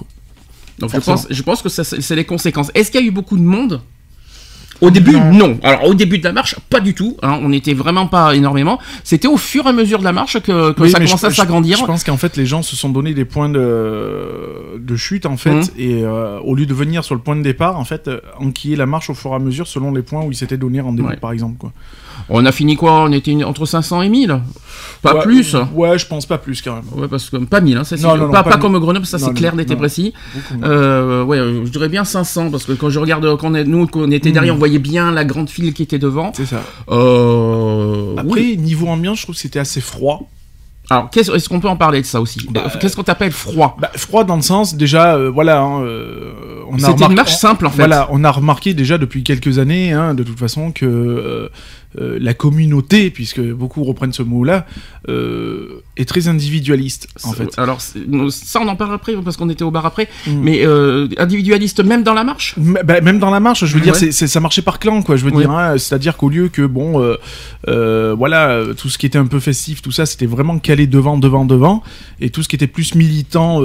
Donc 0.80 0.92
je 0.94 1.00
pense, 1.00 1.28
je 1.30 1.42
pense 1.44 1.62
que 1.62 1.68
c'est 1.70 2.16
les 2.16 2.24
conséquences. 2.26 2.72
Est-ce 2.74 2.90
qu'il 2.92 3.02
y 3.02 3.04
a 3.04 3.08
eu 3.08 3.12
beaucoup 3.12 3.38
de 3.38 3.44
monde? 3.44 3.82
Au 4.81 4.90
début, 4.92 5.20
non. 5.20 5.60
Alors 5.64 5.86
au 5.86 5.94
début 5.94 6.20
de 6.20 6.24
la 6.24 6.31
marche, 6.31 6.56
pas 6.70 6.80
du 6.80 6.94
tout. 6.94 7.18
hein. 7.22 7.38
On 7.42 7.50
n'était 7.50 7.74
vraiment 7.74 8.08
pas 8.08 8.34
énormément. 8.36 8.80
C'était 9.04 9.28
au 9.28 9.36
fur 9.38 9.66
et 9.66 9.70
à 9.70 9.74
mesure 9.74 10.00
de 10.00 10.04
la 10.06 10.14
marche 10.14 10.40
que, 10.40 10.72
que 10.72 10.84
Oui, 10.84 10.90
ça 10.90 11.00
commençait 11.00 11.28
à 11.28 11.31
s'agrandir. 11.31 11.76
Je, 11.78 11.81
je 11.81 11.86
pense 11.86 12.04
qu'en 12.04 12.18
fait, 12.18 12.38
les 12.38 12.46
gens 12.46 12.62
se 12.62 12.76
sont 12.76 12.90
donné 12.90 13.14
des 13.14 13.26
points 13.26 13.50
de, 13.50 14.78
de 14.80 14.96
chute, 14.96 15.26
en 15.26 15.38
fait, 15.38 15.50
Mhm. 15.52 15.64
et 15.78 16.04
euh, 16.04 16.40
au 16.40 16.56
lieu 16.56 16.66
de 16.66 16.74
venir 16.74 17.04
sur 17.04 17.16
le 17.16 17.22
point 17.22 17.36
de 17.36 17.42
départ, 17.42 17.78
en 17.78 17.84
fait, 17.86 18.08
euh, 18.08 18.20
enquiller 18.40 18.76
la 18.76 18.86
marche 18.86 19.10
au 19.10 19.14
fur 19.14 19.31
et 19.31 19.36
à 19.36 19.40
mesure 19.40 19.68
selon 19.68 19.92
les 19.94 20.02
points 20.02 20.24
où 20.24 20.31
ils 20.31 20.36
s'étaient 20.36 20.58
donné 20.58 20.80
rendez-vous, 20.81 21.10
Ouais. 21.10 21.18
par 21.18 21.31
exemple. 21.31 21.58
Quoi. 21.58 21.72
On 22.30 22.46
a 22.46 22.52
fini 22.52 22.76
quoi? 22.76 23.04
On 23.04 23.12
était 23.12 23.44
entre 23.44 23.66
500 23.66 24.02
et 24.04 24.10
1000 24.10 24.40
Pas 25.02 25.16
Ouais, 25.16 25.22
plus 25.22 25.56
Ouais, 25.74 25.98
je 25.98 26.06
pense 26.06 26.26
pas 26.26 26.38
plus 26.38 26.62
quand 26.62 26.76
même. 26.76 26.84
Ouais, 26.96 27.08
parce 27.08 27.30
que 27.30 27.38
pas 27.38 27.62
1000, 27.62 27.78
hein, 27.78 27.84
ça, 27.84 27.96
c'est 27.98 28.04
Non, 28.04 28.18
non, 28.18 28.26
non, 28.28 28.31
pas, 28.31 28.44
pas 28.44 28.50
pas 28.52 28.56
mille. 28.58 28.62
comme 28.64 28.80
Grenoble, 28.80 29.06
ça 29.06 29.18
c'est 29.18 29.34
clair, 29.34 29.56
non. 29.56 29.76
précis. 29.78 30.14
Euh, 30.64 31.24
ouais, 31.24 31.38
euh, 31.38 31.66
je 31.66 31.70
dirais 31.72 31.88
bien 31.90 32.04
500 32.04 32.52
parce 32.52 32.66
que 32.66 32.74
quand 32.74 32.90
je 32.90 33.00
regarde, 33.00 33.24
quand 33.38 33.50
on 33.52 33.54
est, 33.56 33.64
nous, 33.64 33.88
quand 33.88 34.02
on 34.02 34.12
était 34.12 34.31
derrière, 34.31 34.54
Mhm. 34.54 34.58
on 34.58 34.60
voyait 34.60 34.80
bien 34.80 35.12
la 35.12 35.24
grande 35.26 35.50
file 35.50 35.74
qui 35.74 35.84
était 35.84 36.00
devant. 36.00 36.31
C'est 36.36 36.46
ça. 36.46 36.62
Euh, 36.90 38.16
Après, 38.18 38.42
oui. 38.42 38.58
niveau 38.58 38.88
ambiance, 38.88 39.20
je 39.20 39.24
trouve 39.24 39.36
que 39.36 39.42
c'était 39.42 39.60
assez 39.60 39.81
froid. 39.81 40.30
Alors, 40.92 41.10
qu'est-ce- 41.12 41.31
est-ce 41.31 41.48
qu'on 41.48 41.60
peut 41.60 41.68
en 41.70 41.76
parler 41.76 42.02
de 42.02 42.06
ça 42.08 42.20
aussi? 42.20 42.48
Bah, 42.50 42.64
Qu'est-ce 42.81 42.96
qu'on 42.96 43.04
t'appelle 43.04 43.31
froid? 43.31 43.78
Bah, 43.80 43.92
froid 43.96 44.24
dans 44.24 44.36
le 44.36 44.42
sens, 44.42 44.74
déjà, 44.76 45.16
euh, 45.16 45.30
voilà, 45.30 45.60
hein, 45.62 45.84
euh, 45.84 46.31
on 46.68 46.76
a 46.76 46.80
C'était 46.80 46.92
remarqué- 46.94 47.10
une 47.12 47.16
marche 47.16 47.36
simple 47.36 47.68
en 47.68 47.70
fait. 47.70 47.78
Voilà, 47.78 48.08
on 48.12 48.24
a 48.24 48.31
remarqué 48.31 48.74
déjà 48.74 48.98
depuis 48.98 49.22
quelques 49.24 49.60
années, 49.60 49.92
hein, 49.94 50.16
de 50.16 50.24
toute 50.24 50.40
façon, 50.40 50.72
que 50.72 50.86
euh, 50.88 51.50
euh, 51.98 52.20
la 52.22 52.34
communauté, 52.36 53.10
puisque 53.10 53.42
beaucoup 53.42 53.84
reprennent 53.84 54.14
ce 54.14 54.22
mot-là, 54.22 54.68
euh, 55.08 55.82
est 55.98 56.08
très 56.08 56.28
individualiste, 56.28 57.08
en 57.24 57.34
fait. 57.34 57.58
Alors, 57.58 57.82
ça, 57.82 58.60
on 58.62 58.68
en 58.68 58.76
parle 58.76 58.94
après, 58.94 59.14
parce 59.24 59.38
qu'on 59.38 59.50
était 59.50 59.64
au 59.64 59.72
bar 59.72 59.86
après. 59.88 60.08
Mm. 60.28 60.32
Mais 60.40 60.66
euh, 60.66 61.08
individualiste, 61.18 61.84
même 61.84 62.04
dans 62.04 62.14
la 62.14 62.24
marche? 62.24 62.54
M- 62.58 62.78
bah, 62.86 63.02
même 63.02 63.18
dans 63.18 63.32
la 63.32 63.40
marche, 63.40 63.66
je 63.66 63.74
veux 63.78 63.84
Ouais. 63.84 63.92
dire, 64.00 64.14
ça 64.14 64.40
marchait 64.40 64.62
par 64.62 64.78
clan, 64.78 65.02
quoi. 65.02 65.16
Je 65.16 65.26
veux 65.26 65.32
dire, 65.32 65.50
hein, 65.50 65.78
c'est-à-dire 65.80 66.16
qu'au 66.16 66.30
lieu 66.30 66.50
que 66.50 66.66
bon, 66.66 67.02
voilà, 67.66 68.64
tout 68.78 68.90
ce 68.90 68.98
qui 68.98 69.06
était 69.08 69.18
un 69.18 69.26
peu 69.26 69.40
festif, 69.40 69.82
tout 69.82 69.92
ça, 69.92 70.06
c'était 70.06 70.28
vraiment 70.28 70.60
calé 70.60 70.86
devant, 70.86 71.18
devant, 71.18 71.46
devant, 71.46 71.82
et 72.22 72.30
tout 72.30 72.44
ce 72.44 72.48
qui 72.50 72.56
était 72.56 72.68
plus 72.68 72.94
militant, 72.96 73.62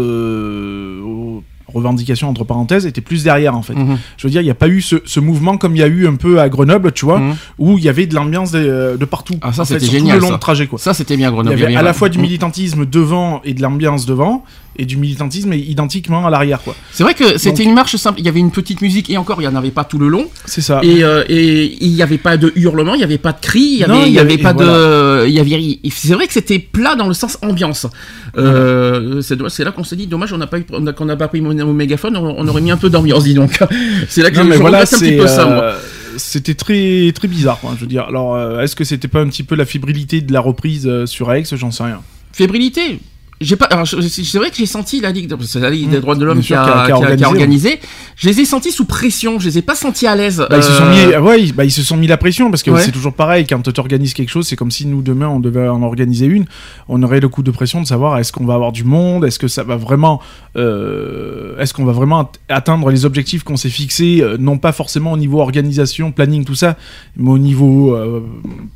aux 1.74 1.78
revendications 1.78 2.28
entre 2.30 2.44
parenthèses, 2.44 2.86
était 2.86 3.00
plus 3.00 3.24
derrière, 3.24 3.56
en 3.56 3.62
fait. 3.62 3.74
Mhm. 3.74 3.98
Je 4.16 4.26
veux 4.26 4.30
dire, 4.30 4.40
il 4.40 4.44
n'y 4.44 4.50
a 4.50 4.54
pas 4.54 4.68
eu 4.68 4.80
ce, 4.80 4.96
ce 5.04 5.20
mouvement 5.20 5.56
comme 5.58 5.74
il 5.76 5.80
y 5.80 5.82
a 5.82 5.86
eu 5.88 6.06
un 6.06 6.14
peu 6.14 6.40
à 6.40 6.48
Grenoble, 6.48 6.92
tu 6.92 7.04
vois, 7.04 7.18
Mhm. 7.18 7.34
où 7.58 7.76
il 7.78 7.84
y 7.84 7.88
avait 7.88 8.06
de 8.06 8.14
l'ambiance 8.14 8.52
de, 8.52 8.96
de 8.98 9.04
partout. 9.04 9.34
Ah, 9.42 9.52
ça, 9.52 9.64
c'était 9.64 9.80
sur 9.80 9.88
tout 9.90 9.94
génial, 9.98 10.16
le 10.16 10.22
long 10.22 10.28
ça. 10.28 10.34
de 10.34 10.40
trajet, 10.40 10.66
quoi. 10.66 10.78
Ça, 10.78 10.94
c'était 10.94 11.16
bien 11.16 11.28
Il 11.28 11.32
y 11.32 11.34
Grenoble. 11.34 11.62
avait 11.62 11.76
à 11.76 11.82
la 11.82 11.92
fois 11.92 12.08
du 12.08 12.18
Mm. 12.18 12.22
militantisme 12.22 12.86
devant 12.86 13.40
et 13.44 13.52
de 13.54 13.60
l'ambiance 13.62 14.06
devant, 14.06 14.44
et 14.76 14.84
du 14.84 14.96
militantisme 14.96 15.52
identiquement 15.52 16.26
à 16.26 16.30
l'arrière, 16.30 16.62
quoi. 16.62 16.74
C'est 16.92 17.02
vrai 17.02 17.14
que 17.14 17.38
c'était 17.38 17.62
une 17.62 17.74
marche 17.74 17.96
simple. 17.96 18.20
Il 18.20 18.26
y 18.26 18.28
avait 18.28 18.40
une 18.40 18.50
petite 18.50 18.80
musique 18.80 19.10
et 19.10 19.16
encore, 19.16 19.40
il 19.40 19.46
n'y 19.46 19.52
en 19.52 19.56
avait 19.56 19.70
pas 19.70 19.84
tout 19.84 19.98
le 19.98 20.08
long. 20.08 20.28
C'est 20.44 20.60
ça. 20.60 20.80
Et, 20.82 21.04
euh, 21.04 21.24
et 21.28 21.76
il 21.80 21.92
n'y 21.92 22.02
avait 22.02 22.18
pas 22.18 22.36
de 22.36 22.52
hurlement, 22.56 22.94
il 22.94 22.98
n'y 22.98 23.04
avait 23.04 23.18
pas 23.18 23.32
de 23.32 23.40
cris, 23.40 23.60
il 23.60 23.78
y 23.78 23.86
Non, 23.86 24.02
avait, 24.20 24.38
pas 24.38 24.52
de, 24.52 25.26
il 25.26 25.32
y 25.32 25.40
avait, 25.40 25.78
c'est 25.90 26.14
vrai 26.14 26.26
que 26.26 26.32
c'était 26.32 26.58
plat 26.58 26.94
dans 26.94 27.08
le 27.08 27.14
sens 27.14 27.38
ambiance. 27.42 27.86
Euh, 28.36 29.20
c'est 29.20 29.64
là 29.64 29.72
qu'on 29.72 29.84
s'est 29.84 29.96
dit, 29.96 30.06
dommage, 30.06 30.32
on 30.32 30.38
n'a 30.38 30.46
pas 30.46 30.58
eu, 30.58 30.64
qu'on 30.64 31.04
n'a 31.04 31.16
pas 31.16 31.28
pris 31.28 31.40
mon, 31.40 31.54
mégaphone, 31.72 32.16
on, 32.16 32.46
aurait 32.48 32.60
mis 32.60 32.70
un 32.70 32.76
peu 32.76 32.90
d'ambiance, 32.90 33.24
dis 33.24 33.34
donc. 33.34 33.58
C'est 34.08 34.22
là 34.22 34.30
que 34.30 34.36
Non, 34.36 34.44
je, 34.44 34.52
je 34.52 34.58
voilà, 34.58 34.80
un 34.80 34.84
petit 34.84 35.16
peu 35.16 35.26
ça, 35.26 35.46
moi. 35.46 35.62
euh, 35.62 35.78
C'était 36.16 36.54
très 36.54 37.12
très 37.14 37.28
bizarre, 37.28 37.60
quoi. 37.60 37.72
Je 37.76 37.80
veux 37.80 37.86
dire. 37.86 38.04
Alors, 38.08 38.34
euh, 38.34 38.60
est-ce 38.60 38.76
que 38.76 38.84
c'était 38.84 39.08
pas 39.08 39.20
un 39.20 39.28
petit 39.28 39.42
peu 39.42 39.54
la 39.54 39.64
fébrilité 39.64 40.20
de 40.20 40.32
la 40.32 40.40
reprise 40.40 40.86
euh, 40.86 41.06
sur 41.06 41.32
Aix? 41.32 41.44
J'en 41.52 41.70
sais 41.70 41.84
rien. 41.84 42.00
Fébrilité? 42.32 43.00
J'ai 43.40 43.56
pas. 43.56 43.68
C'est 43.84 44.38
vrai 44.38 44.50
que 44.50 44.56
j'ai 44.56 44.66
senti 44.66 45.00
la 45.00 45.10
Ligue, 45.10 45.32
c'est 45.42 45.60
la 45.60 45.70
Ligue 45.70 45.90
des 45.90 45.98
Mmh, 45.98 46.00
droits 46.00 46.14
de 46.14 46.24
l'homme 46.24 46.38
qui 46.40 46.46
qui 46.48 46.52
qui 46.52 46.54
a 46.54 47.16
qui 47.16 47.24
organisé. 47.24 47.80
Je 48.16 48.28
les 48.28 48.40
ai 48.40 48.44
sentis 48.44 48.70
sous 48.70 48.84
pression. 48.84 49.38
Je 49.40 49.46
les 49.46 49.58
ai 49.58 49.62
pas 49.62 49.74
sentis 49.74 50.06
à 50.06 50.14
l'aise. 50.14 50.44
Bah, 50.48 50.56
ils 50.56 50.62
se 50.62 50.72
sont 50.72 50.84
Euh, 50.84 50.90
mis, 51.08 51.14
ah 51.14 51.22
ouais, 51.22 51.42
ils, 51.42 51.52
bah, 51.52 51.64
ils 51.64 51.70
se 51.72 51.82
sont 51.82 51.96
mis 51.96 52.06
la 52.06 52.16
pression 52.16 52.50
parce 52.50 52.62
que 52.62 52.70
Ouais. 52.70 52.80
c'est 52.80 52.92
toujours 52.92 53.12
pareil. 53.12 53.44
Quand 53.46 53.60
tu 53.60 53.80
organises 53.80 54.14
quelque 54.14 54.30
chose, 54.30 54.46
c'est 54.46 54.56
comme 54.56 54.70
si 54.70 54.86
nous 54.86 55.02
demain 55.02 55.28
on 55.28 55.40
devait 55.40 55.68
en 55.68 55.82
organiser 55.82 56.26
une. 56.26 56.44
On 56.88 57.02
aurait 57.02 57.20
le 57.20 57.28
coup 57.28 57.42
de 57.42 57.50
pression 57.50 57.80
de 57.82 57.86
savoir 57.86 58.18
est-ce 58.18 58.32
qu'on 58.32 58.46
va 58.46 58.54
avoir 58.54 58.70
du 58.72 58.84
monde, 58.84 59.24
est-ce 59.24 59.38
que 59.38 59.48
ça 59.48 59.62
va 59.64 59.76
vraiment, 59.76 60.20
euh, 60.56 61.58
est-ce 61.58 61.74
qu'on 61.74 61.84
va 61.84 61.92
vraiment 61.92 62.20
at- 62.20 62.54
atteindre 62.56 62.90
les 62.90 63.04
objectifs 63.04 63.42
qu'on 63.42 63.56
s'est 63.56 63.68
fixés, 63.68 64.20
euh, 64.22 64.36
non 64.38 64.58
pas 64.58 64.72
forcément 64.72 65.12
au 65.12 65.16
niveau 65.16 65.40
organisation, 65.40 66.12
planning, 66.12 66.44
tout 66.44 66.54
ça, 66.54 66.76
mais 67.16 67.30
au 67.30 67.38
niveau 67.38 67.94
euh, 67.94 68.20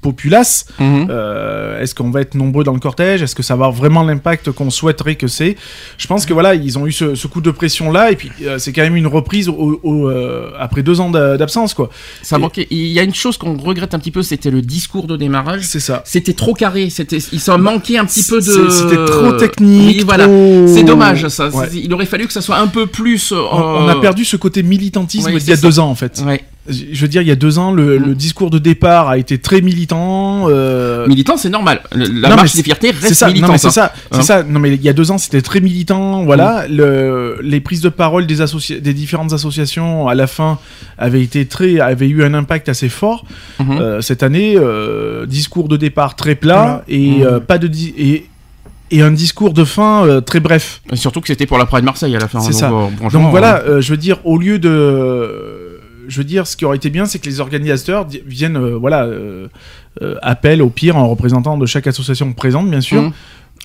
populace. 0.02 0.66
Euh, 0.80 1.80
est-ce 1.80 1.94
qu'on 1.94 2.10
va 2.10 2.20
être 2.20 2.34
nombreux 2.34 2.64
dans 2.64 2.72
le 2.74 2.80
cortège 2.80 3.22
Est-ce 3.22 3.34
que 3.34 3.42
ça 3.42 3.54
va 3.54 3.66
avoir 3.66 3.72
vraiment 3.72 4.02
l'impact 4.02 4.47
qu'on 4.50 4.70
souhaiterait 4.70 5.14
que 5.16 5.26
c'est 5.26 5.56
Je 5.98 6.06
pense 6.06 6.26
que 6.26 6.32
voilà, 6.32 6.54
ils 6.54 6.78
ont 6.78 6.86
eu 6.86 6.92
ce, 6.92 7.14
ce 7.14 7.26
coup 7.26 7.40
de 7.40 7.50
pression 7.50 7.90
là, 7.90 8.10
et 8.10 8.16
puis 8.16 8.30
euh, 8.42 8.58
c'est 8.58 8.72
quand 8.72 8.82
même 8.82 8.96
une 8.96 9.06
reprise 9.06 9.48
au- 9.48 9.80
au, 9.82 10.08
euh, 10.08 10.50
après 10.58 10.82
deux 10.82 11.00
ans 11.00 11.10
d'a- 11.10 11.36
d'absence, 11.36 11.74
quoi. 11.74 11.90
Ça 12.22 12.36
Et- 12.36 12.40
manquait. 12.40 12.66
Il 12.70 12.86
y 12.86 12.98
a 12.98 13.02
une 13.02 13.14
chose 13.14 13.36
qu'on 13.38 13.56
regrette 13.56 13.94
un 13.94 13.98
petit 13.98 14.10
peu, 14.10 14.22
c'était 14.22 14.50
le 14.50 14.62
discours 14.62 15.06
de 15.06 15.16
démarrage. 15.16 15.62
C'est 15.64 15.80
ça. 15.80 16.02
C'était 16.04 16.32
trop 16.34 16.54
carré. 16.54 16.90
C'était, 16.90 17.18
il 17.32 17.40
s'en 17.40 17.58
manquait 17.58 17.98
un 17.98 18.04
petit 18.04 18.22
peu 18.24 18.36
de. 18.40 18.68
C'était 18.70 19.04
trop 19.06 19.32
technique. 19.32 19.98
Oui, 19.98 20.04
voilà. 20.04 20.24
trop- 20.24 20.66
C'est 20.68 20.84
dommage, 20.84 21.28
ça. 21.28 21.48
Ouais. 21.48 21.68
Il 21.74 21.92
aurait 21.94 22.06
fallu 22.06 22.26
que 22.26 22.32
ça 22.32 22.40
soit 22.40 22.58
un 22.58 22.66
peu 22.68 22.86
plus. 22.86 23.32
euh, 23.32 23.36
On, 23.52 23.84
on 23.84 23.88
a 23.88 23.96
perdu 23.96 24.24
ce 24.24 24.36
côté 24.36 24.62
militantisme 24.62 25.30
d'il 25.38 25.48
y 25.48 25.52
a 25.52 25.56
deux 25.56 25.78
ans 25.80 25.88
en 25.90 25.94
fait. 25.94 26.22
Ouais. 26.26 26.42
Je 26.68 27.00
veux 27.00 27.08
dire, 27.08 27.22
il 27.22 27.28
y 27.28 27.30
a 27.30 27.36
deux 27.36 27.58
ans, 27.58 27.72
le, 27.72 27.98
Mm. 27.98 28.04
le 28.08 28.14
discours 28.14 28.50
de 28.50 28.58
départ 28.58 29.08
a 29.08 29.16
été 29.18 29.38
très 29.38 29.60
militant. 29.60 30.48
euh, 30.48 31.06
Militant, 31.06 31.36
c'est 31.36 31.48
normal. 31.48 31.80
La 31.94 32.28
Non, 32.28 32.36
marche 32.36 32.54
des 32.54 32.62
fiertés 32.62 32.90
reste 32.90 33.14
ça, 33.14 33.26
non, 33.26 33.32
militante. 33.32 33.52
mais 33.52 33.58
c'est 33.58 33.66
hein. 33.68 33.70
ça, 33.70 33.92
c'est 34.12 34.18
Hein. 34.18 34.22
ça. 34.22 34.42
Non 34.42 34.60
mais 34.60 34.74
il 34.74 34.82
y 34.82 34.88
a 34.88 34.92
deux 34.92 35.10
ans 35.10 35.18
c'était 35.18 35.40
très 35.42 35.60
militant, 35.60 36.24
voilà. 36.24 36.66
Le, 36.68 37.38
les 37.42 37.60
prises 37.60 37.80
de 37.80 37.88
parole 37.88 38.26
des 38.26 38.94
différentes 38.94 39.32
associations 39.32 40.08
à 40.08 40.14
la 40.14 40.26
fin 40.26 40.58
avaient 40.98 41.22
été 41.22 41.46
très, 41.46 41.80
avaient 41.80 42.08
eu 42.08 42.22
un 42.24 42.34
impact 42.34 42.68
assez 42.68 42.88
fort. 42.88 43.24
Mhm. 43.60 43.78
Euh, 43.80 44.00
cette 44.00 44.22
année, 44.22 44.54
euh, 44.56 45.26
discours 45.26 45.68
de 45.68 45.76
départ 45.76 46.16
très 46.16 46.34
plat 46.34 46.82
et 46.88 47.22
euh, 47.24 47.40
pas 47.40 47.58
de 47.58 47.66
di- 47.66 47.94
et 47.98 48.26
et 48.90 49.02
un 49.02 49.10
discours 49.10 49.52
de 49.52 49.64
fin 49.64 50.06
euh, 50.06 50.22
très 50.22 50.40
bref. 50.40 50.80
Et 50.90 50.96
Surtout 50.96 51.20
que 51.20 51.26
c'était 51.28 51.44
pour 51.44 51.58
la 51.58 51.66
Pride 51.66 51.84
Marseille 51.84 52.16
à 52.16 52.18
la 52.18 52.26
fin. 52.28 52.40
C'est 52.40 52.52
ça. 52.54 52.70
euh, 52.70 53.10
Donc 53.12 53.30
voilà, 53.30 53.62
euh, 53.66 53.80
je 53.82 53.90
veux 53.90 53.98
dire, 53.98 54.18
au 54.24 54.38
lieu 54.38 54.58
de. 54.58 55.77
Je 56.08 56.18
veux 56.18 56.24
dire, 56.24 56.46
ce 56.46 56.56
qui 56.56 56.64
aurait 56.64 56.76
été 56.78 56.90
bien, 56.90 57.04
c'est 57.06 57.18
que 57.18 57.26
les 57.28 57.38
organisateurs 57.40 58.06
viennent, 58.26 58.56
euh, 58.56 58.76
voilà, 58.78 59.04
euh, 59.04 59.46
euh, 60.02 60.14
appellent 60.22 60.62
au 60.62 60.70
pire 60.70 60.96
un 60.96 61.04
représentant 61.04 61.56
de 61.58 61.66
chaque 61.66 61.86
association 61.86 62.32
présente, 62.32 62.68
bien 62.70 62.80
sûr. 62.80 63.02
Mhm. 63.02 63.12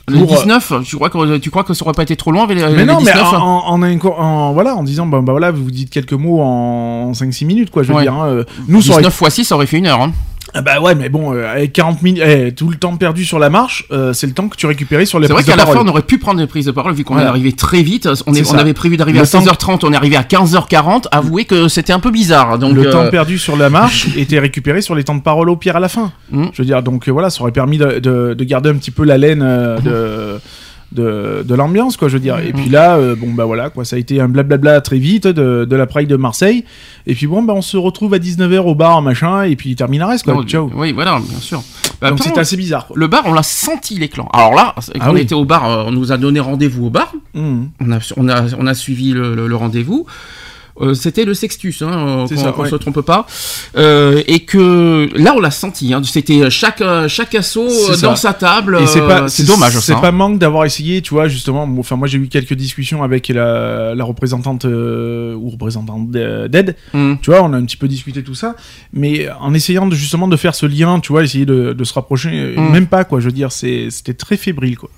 Le 0.09 0.17
pour, 0.19 0.33
euh, 0.33 0.37
19, 0.37 0.73
tu 0.83 0.97
crois, 0.97 1.09
que, 1.09 1.37
tu 1.37 1.49
crois 1.49 1.63
que 1.63 1.73
ça 1.73 1.85
aurait 1.85 1.93
pas 1.93 2.03
été 2.03 2.17
trop 2.17 2.31
loin 2.31 2.43
avec 2.43 2.57
les, 2.57 2.63
Mais 2.63 2.77
les 2.79 2.85
non, 2.85 2.99
mais 2.99 3.11
19 3.13 3.33
en, 3.33 3.37
en, 3.37 3.73
en 3.73 3.81
inco- 3.83 4.13
en- 4.17 4.51
voilà, 4.51 4.75
en 4.75 4.83
disant, 4.83 5.05
bah, 5.05 5.21
bah 5.23 5.31
voilà, 5.31 5.51
vous 5.51 5.71
dites 5.71 5.89
quelques 5.89 6.11
mots 6.13 6.41
en 6.41 7.13
5-6 7.13 7.45
minutes, 7.45 7.69
quoi, 7.71 7.83
je 7.83 7.89
veux 7.89 7.95
Ouais. 7.95 8.01
dire. 8.03 8.13
hein, 8.13 8.27
euh, 8.27 8.43
nous, 8.67 8.81
ça 8.81 8.93
aurait 8.93 9.01
19 9.03 9.13
fois 9.13 9.29
6, 9.29 9.45
ça 9.45 9.55
aurait 9.55 9.65
fait 9.67 9.77
une 9.77 9.87
heure. 9.87 10.01
Hein. 10.01 10.11
Ah 10.55 10.61
bah 10.61 10.79
ouais, 10.79 10.93
mais 10.93 11.09
bon, 11.09 11.33
euh, 11.33 11.51
avec 11.51 11.73
40 11.73 12.01
minutes, 12.03 12.21
eh, 12.23 12.51
tout 12.51 12.69
le 12.69 12.75
temps 12.75 12.95
perdu 12.95 13.25
sur 13.25 13.39
la 13.39 13.49
marche, 13.49 13.85
euh, 13.91 14.13
c'est 14.13 14.27
le 14.27 14.33
temps 14.33 14.47
que 14.49 14.55
tu 14.55 14.67
récupérais 14.67 15.05
sur 15.07 15.19
les 15.19 15.25
C'est 15.27 15.33
vrai 15.33 15.41
prises 15.41 15.47
de 15.47 15.51
qu'à 15.51 15.57
la 15.57 15.65
fin, 15.65 15.73
parole. 15.73 15.87
on 15.87 15.91
aurait 15.91 16.03
pu 16.03 16.19
prendre 16.19 16.39
des 16.39 16.45
prises 16.45 16.67
de 16.67 16.71
parole 16.71 16.93
vu 16.93 17.03
qu'on 17.03 17.17
est 17.17 17.23
arrivé 17.23 17.53
très 17.53 17.81
vite. 17.81 18.07
On, 18.27 18.33
est- 18.33 18.43
C'est 18.43 18.49
on 18.49 18.53
ça. 18.53 18.59
avait 18.59 18.73
prévu 18.73 18.95
d'arriver 18.97 19.19
à 19.19 19.25
temps- 19.25 19.39
16h30, 19.41 19.79
on 19.83 19.91
est 19.93 19.95
arrivé 19.95 20.15
à 20.15 20.21
15h40. 20.23 21.07
Avouez 21.11 21.45
que 21.45 21.67
c'était 21.67 21.91
un 21.93 21.99
peu 21.99 22.11
bizarre. 22.11 22.59
Donc, 22.59 22.75
le 22.75 22.87
euh, 22.87 22.91
temps 22.91 23.07
perdu 23.09 23.39
sur 23.39 23.57
la 23.57 23.69
marche 23.71 24.07
était 24.17 24.37
récupéré 24.39 24.81
sur 24.81 24.93
les 24.93 25.03
temps 25.03 25.15
de 25.15 25.21
parole 25.23 25.49
au 25.49 25.55
pire 25.55 25.75
à 25.75 25.79
la 25.79 25.89
fin. 25.89 26.11
Mhm. 26.31 26.49
Je 26.53 26.61
veux 26.61 26.65
dire, 26.65 26.83
donc 26.83 27.07
euh, 27.07 27.11
voilà, 27.11 27.29
ça 27.31 27.41
aurait 27.41 27.51
permis 27.51 27.79
de, 27.79 27.99
de- 27.99 28.35
de 28.35 28.43
garder 28.43 28.69
un 28.69 28.75
petit 28.75 28.91
peu 28.91 29.05
la 29.05 29.17
laine 29.17 29.41
euh, 29.41 29.79
de, 29.79 30.39
de, 30.93 31.43
de 31.45 31.55
l'ambiance, 31.55 31.97
quoi, 31.97 32.07
je 32.07 32.13
veux 32.13 32.19
dire. 32.19 32.39
Et 32.39 32.53
puis 32.53 32.69
là, 32.69 32.95
euh, 32.97 33.15
bon, 33.15 33.33
bah 33.33 33.45
voilà, 33.45 33.69
quoi, 33.69 33.83
ça 33.85 33.95
a 33.95 33.99
été 33.99 34.21
un 34.21 34.27
blablabla 34.27 34.81
très 34.81 34.97
vite 34.99 35.27
de, 35.27 35.65
de 35.65 35.75
la 35.75 35.85
Pride 35.87 36.07
de 36.09 36.15
Marseille. 36.15 36.63
Et 37.07 37.15
puis 37.15 37.27
bon, 37.27 37.43
bah 37.43 37.53
on 37.55 37.61
se 37.61 37.75
retrouve 37.77 38.13
à 38.13 38.19
19h 38.19 38.59
au 38.59 38.75
bar, 38.75 39.01
machin, 39.01 39.43
et 39.43 39.55
puis 39.55 39.71
il 39.71 39.75
termine 39.75 40.01
à 40.01 40.07
reste, 40.07 40.23
quoi. 40.25 40.33
Non, 40.35 40.43
Ciao. 40.43 40.69
Oui, 40.75 40.91
voilà, 40.93 41.19
bien 41.27 41.39
sûr. 41.39 41.61
Bah, 42.01 42.09
Donc 42.09 42.19
c'était 42.19 42.39
assez 42.39 42.57
bizarre, 42.57 42.87
quoi. 42.87 42.95
le 42.97 43.07
bar, 43.07 43.23
on 43.25 43.33
l'a 43.33 43.43
senti 43.43 43.95
l'éclan. 43.97 44.27
Alors 44.33 44.53
là, 44.53 44.73
quand 44.75 44.81
Ah 44.99 45.11
on 45.11 45.13
oui. 45.15 45.21
était 45.21 45.35
au 45.35 45.45
bar, 45.45 45.69
euh, 45.69 45.83
on 45.87 45.91
nous 45.91 46.11
a 46.11 46.17
donné 46.17 46.39
rendez-vous 46.39 46.87
au 46.87 46.89
bar. 46.89 47.13
Mhm. 47.33 47.69
On 47.81 47.91
a, 47.91 47.99
on 48.17 48.29
a, 48.29 48.43
on 48.57 48.67
a 48.67 48.73
suivi 48.73 49.11
le, 49.13 49.35
le- 49.35 49.47
le 49.47 49.55
rendez-vous. 49.55 50.05
Euh, 50.81 50.95
c'était 50.95 51.23
le 51.23 51.33
Sextus, 51.35 51.83
hein, 51.83 51.91
euh, 51.91 52.27
qu'on 52.27 52.51
qu'on 52.51 52.61
ouais. 52.63 52.69
se 52.69 52.75
trompe 52.75 53.01
pas. 53.01 53.27
Euh, 53.77 54.23
et 54.27 54.39
que 54.39 55.07
là, 55.15 55.33
on 55.35 55.39
l'a 55.39 55.51
senti. 55.51 55.93
Hein, 55.93 56.01
c'était 56.03 56.49
chaque 56.49 56.81
chaque 57.07 57.35
assaut 57.35 57.69
ça. 57.69 58.07
dans 58.07 58.15
sa 58.15 58.33
table. 58.33 58.79
Et 58.81 58.87
c'est 58.87 59.01
pas, 59.01 59.27
c'est 59.27 59.43
dommage. 59.45 59.77
C'est 59.79 59.93
pas 59.93 60.07
hein. 60.07 60.11
manque 60.11 60.39
d'avoir 60.39 60.65
essayé, 60.65 61.01
tu 61.03 61.13
vois, 61.13 61.27
justement. 61.27 61.67
bon, 61.67 61.81
Enfin, 61.81 61.95
moi 61.95 62.07
j'ai 62.07 62.17
eu 62.17 62.27
quelques 62.27 62.53
discussions 62.55 63.03
avec 63.03 63.27
la, 63.27 63.93
la 63.93 64.03
représentante 64.03 64.65
euh, 64.65 65.35
ou 65.35 65.49
représentante 65.49 66.09
d'Ed. 66.09 66.75
Hum. 66.93 67.17
Tu 67.21 67.29
vois, 67.29 67.43
on 67.43 67.53
a 67.53 67.57
un 67.57 67.65
petit 67.65 67.77
peu 67.77 67.87
discuté 67.87 68.23
tout 68.23 68.35
ça, 68.35 68.55
mais 68.93 69.27
en 69.39 69.53
essayant 69.53 69.85
de, 69.85 69.95
justement 69.95 70.27
de 70.27 70.37
faire 70.37 70.55
ce 70.55 70.65
lien, 70.65 70.99
tu 70.99 71.11
vois, 71.11 71.23
essayer 71.23 71.45
de, 71.45 71.73
de 71.73 71.83
se 71.83 71.93
rapprocher, 71.93 72.55
Mm. 72.57 72.71
même 72.71 72.87
pas 72.87 73.03
quoi. 73.03 73.19
Je 73.19 73.25
veux 73.25 73.31
dire, 73.31 73.51
c'est- 73.51 73.89
c'était 73.91 74.13
très 74.15 74.37
fébrile 74.37 74.77
quoi. 74.77 74.89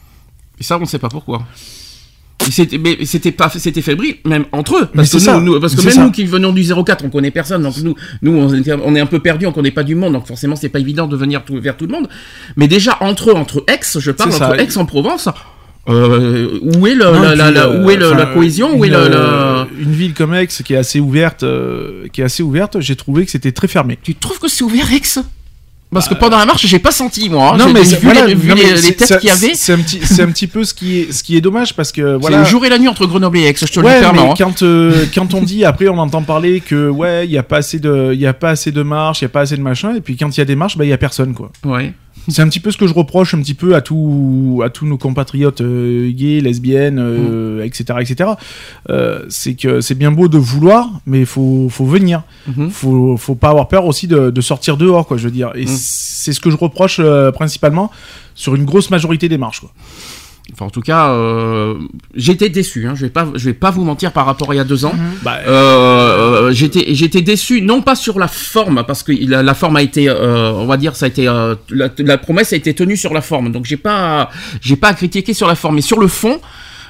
Et 0.59 0.63
ça, 0.63 0.77
on 0.77 0.81
ne 0.81 0.85
sait 0.85 0.99
pas 0.99 1.09
pourquoi. 1.09 1.43
C'était, 2.51 2.77
mais 2.77 2.97
c'était 3.05 3.31
pas, 3.31 3.49
c'était 3.49 3.81
fébrile, 3.81 4.17
même 4.25 4.45
entre 4.51 4.75
eux. 4.77 4.87
Mais 4.93 4.97
Parce 5.03 5.11
que, 5.11 5.31
nous, 5.39 5.53
nous- 5.53 5.59
parce 5.59 5.73
que 5.73 5.81
même 5.81 5.89
ça. 5.91 6.03
nous 6.03 6.11
qui 6.11 6.25
venons 6.25 6.51
du 6.53 6.63
04, 6.63 7.03
on 7.03 7.09
connaît 7.09 7.31
personne. 7.31 7.63
Donc 7.63 7.75
nous, 7.81 7.95
nous, 8.21 8.31
on, 8.37 8.95
est 8.95 8.99
un 8.99 9.05
peu 9.07 9.19
perdus, 9.19 9.47
on 9.47 9.51
connaît 9.51 9.71
pas 9.71 9.83
du 9.83 9.95
monde. 9.95 10.13
Donc 10.13 10.27
forcément, 10.27 10.55
c'est 10.55 10.69
pas 10.69 10.79
évident 10.79 11.07
de 11.07 11.15
venir 11.17 11.43
tout- 11.43 11.59
vers 11.59 11.75
tout 11.75 11.85
le 11.87 11.91
monde. 11.91 12.07
Mais 12.55 12.67
déjà 12.67 12.97
entre 12.99 13.31
eux, 13.31 13.33
entre 13.33 13.63
ex, 13.67 13.97
je 13.99 14.11
parle 14.11 14.31
entre 14.31 14.59
ex 14.59 14.77
en 14.77 14.85
Provence. 14.85 15.27
euh, 15.87 16.59
où 16.61 16.87
est 16.87 16.95
le, 16.95 17.05
Non, 17.05 17.21
la, 17.35 17.69
où 17.83 17.89
est 17.89 17.95
le- 17.95 18.13
la 18.13 18.25
cohésion, 18.27 18.75
où 18.77 18.83
est 18.85 18.87
une, 18.89 18.93
le, 18.95 19.07
le- 19.09 19.15
euh, 19.15 19.63
une 19.79 19.91
ville 19.93 20.13
comme 20.13 20.33
Aix 20.33 20.47
qui 20.47 20.73
est 20.73 20.77
assez 20.77 20.99
ouverte, 20.99 21.43
euh, 21.43 22.07
qui 22.11 22.21
est 22.21 22.23
assez 22.25 22.41
ouverte, 22.43 22.79
j'ai 22.79 22.95
trouvé 22.95 23.25
que 23.25 23.31
c'était 23.31 23.51
très 23.51 23.67
fermé. 23.67 23.97
Tu 24.01 24.15
trouves 24.15 24.39
que 24.39 24.47
c'est 24.47 24.63
ouvert 24.63 24.91
ex? 24.93 25.19
Parce 25.95 26.07
que 26.07 26.13
pendant 26.13 26.37
la 26.37 26.45
marche, 26.45 26.65
j'ai 26.67 26.77
pas 26.79 26.91
senti 26.91 27.29
moi. 27.29 27.53
hein. 27.53 27.57
non 27.57 27.69
mais 27.73 27.83
c'est- 27.83 27.95
vu, 27.95 28.05
voilà, 28.05 28.25
les, 28.27 28.35
vu 28.35 28.47
non, 28.49 28.55
mais 28.55 28.61
les- 28.63 28.77
c'est- 28.77 28.87
les 28.89 28.95
têtes 28.95 29.19
qu'il 29.19 29.29
y 29.29 29.31
avait. 29.31 29.55
C'est 29.55 29.73
un 29.73 29.77
petit, 29.79 29.99
c'est 30.03 30.21
un 30.21 30.27
petit 30.27 30.45
peu 30.47 30.63
ce 30.63 30.73
qui 30.75 30.99
est, 30.99 31.11
ce 31.11 31.23
qui 31.23 31.35
est 31.35 31.41
dommage 31.41 31.73
parce 31.73 31.91
que 31.91 32.13
C'est 32.13 32.17
voilà. 32.21 32.37
le 32.39 32.45
jour 32.45 32.63
et 32.65 32.69
la 32.69 32.77
nuit 32.77 32.87
entre 32.87 33.05
Grenoble 33.07 33.37
et 33.39 33.43
Aix. 33.47 33.55
Je 33.59 33.65
te 33.65 33.79
le 33.79 33.85
Ouais, 33.85 33.97
clairement. 33.97 34.31
hein. 34.31 34.35
quand, 34.37 34.61
euh, 34.61 35.05
quand 35.13 35.33
on 35.33 35.41
dit 35.41 35.65
après 35.65 35.87
on 35.87 35.97
entend 35.97 36.21
parler 36.21 36.59
que 36.61 36.87
ouais 36.89 37.25
il 37.25 37.31
y 37.31 37.37
a 37.37 37.43
pas 37.43 37.57
assez 37.57 37.79
de 37.79 38.11
il 38.13 38.19
y 38.19 38.27
a 38.27 38.33
pas 38.33 38.49
assez 38.51 38.71
de 38.71 38.83
marches 38.83 39.21
il 39.21 39.23
y 39.23 39.25
a 39.25 39.29
pas 39.29 39.41
assez 39.41 39.57
de 39.57 39.61
machin 39.61 39.95
et 39.95 40.01
puis 40.01 40.15
quand 40.17 40.29
il 40.35 40.39
y 40.39 40.41
a 40.41 40.45
des 40.45 40.55
marches 40.55 40.77
bah 40.77 40.85
il 40.85 40.89
y 40.89 40.93
a 40.93 40.97
personne 40.97 41.33
quoi 41.33 41.51
Ouais. 41.65 41.93
C'est 42.27 42.41
un 42.41 42.49
petit 42.49 42.59
peu 42.59 42.71
ce 42.71 42.77
que 42.77 42.87
je 42.87 42.93
reproche 42.93 43.33
un 43.33 43.41
petit 43.41 43.53
peu 43.53 43.75
à 43.75 43.81
tous 43.81 44.61
à 44.63 44.69
tous 44.69 44.85
nos 44.85 44.97
compatriotes 44.97 45.61
euh, 45.61 46.11
gays 46.11 46.41
lesbiennes 46.41 46.99
euh, 46.99 47.61
Mm. 47.61 47.65
etc 47.65 47.83
etc 48.01 48.29
Euh, 48.89 49.23
c'est 49.29 49.55
que 49.55 49.81
c'est 49.81 49.95
bien 49.95 50.11
beau 50.11 50.27
de 50.27 50.37
vouloir 50.37 50.89
mais 51.05 51.25
faut 51.25 51.67
faut 51.69 51.85
venir 51.85 52.23
Mhm. 52.47 52.69
faut 52.69 53.17
faut 53.17 53.35
pas 53.35 53.49
avoir 53.49 53.67
peur 53.67 53.85
aussi 53.85 54.07
de, 54.07 54.29
de 54.29 54.41
sortir 54.41 54.77
dehors 54.77 55.05
quoi 55.07 55.17
je 55.17 55.25
veux 55.25 55.31
dire 55.31 55.51
et 55.55 55.65
Mm. 55.65 55.67
c'est 55.75 56.33
ce 56.33 56.39
que 56.39 56.49
je 56.49 56.57
reproche 56.57 56.99
principalement 57.33 57.91
sur 58.35 58.55
une 58.55 58.65
grosse 58.65 58.89
majorité 58.89 59.29
des 59.29 59.37
marches 59.37 59.59
quoi 59.61 59.71
Enfin, 60.53 60.65
en 60.65 60.69
tout 60.69 60.81
cas, 60.81 61.09
euh, 61.09 61.75
j'étais 62.13 62.49
déçu. 62.49 62.87
Hein. 62.87 62.93
Je 62.95 63.01
vais 63.01 63.09
pas, 63.09 63.27
je 63.33 63.45
vais 63.45 63.53
pas 63.55 63.71
vous 63.71 63.83
mentir 63.83 64.11
par 64.11 64.25
rapport 64.27 64.51
à 64.51 64.53
il 64.53 64.57
y 64.57 64.61
a 64.61 64.63
deux 64.63 64.85
ans. 64.85 64.93
bah, 65.23 65.39
Euh, 65.47 66.51
j'étais, 66.51 66.93
j'étais 66.93 67.21
déçu, 67.21 67.61
non 67.61 67.81
pas 67.81 67.95
sur 67.95 68.19
la 68.19 68.27
forme, 68.27 68.83
parce 68.85 69.01
que 69.03 69.11
la, 69.27 69.41
la 69.41 69.53
forme 69.55 69.75
a 69.77 69.81
été, 69.81 70.07
euh, 70.07 70.51
on 70.53 70.65
va 70.67 70.77
dire, 70.77 70.95
ça 70.95 71.05
a 71.05 71.09
été, 71.09 71.27
euh, 71.27 71.55
la, 71.69 71.89
la 71.97 72.17
promesse 72.17 72.53
a 72.53 72.55
été 72.55 72.73
tenue 72.73 72.95
sur 72.97 73.13
la 73.13 73.21
forme. 73.21 73.51
Donc 73.51 73.65
j'ai 73.65 73.77
pas, 73.77 74.29
j'ai 74.61 74.75
pas 74.75 74.89
à 74.89 74.93
critiquer 74.93 75.33
sur 75.33 75.47
la 75.47 75.55
forme, 75.55 75.75
mais 75.75 75.81
sur 75.81 75.99
le 75.99 76.07
fond, 76.07 76.39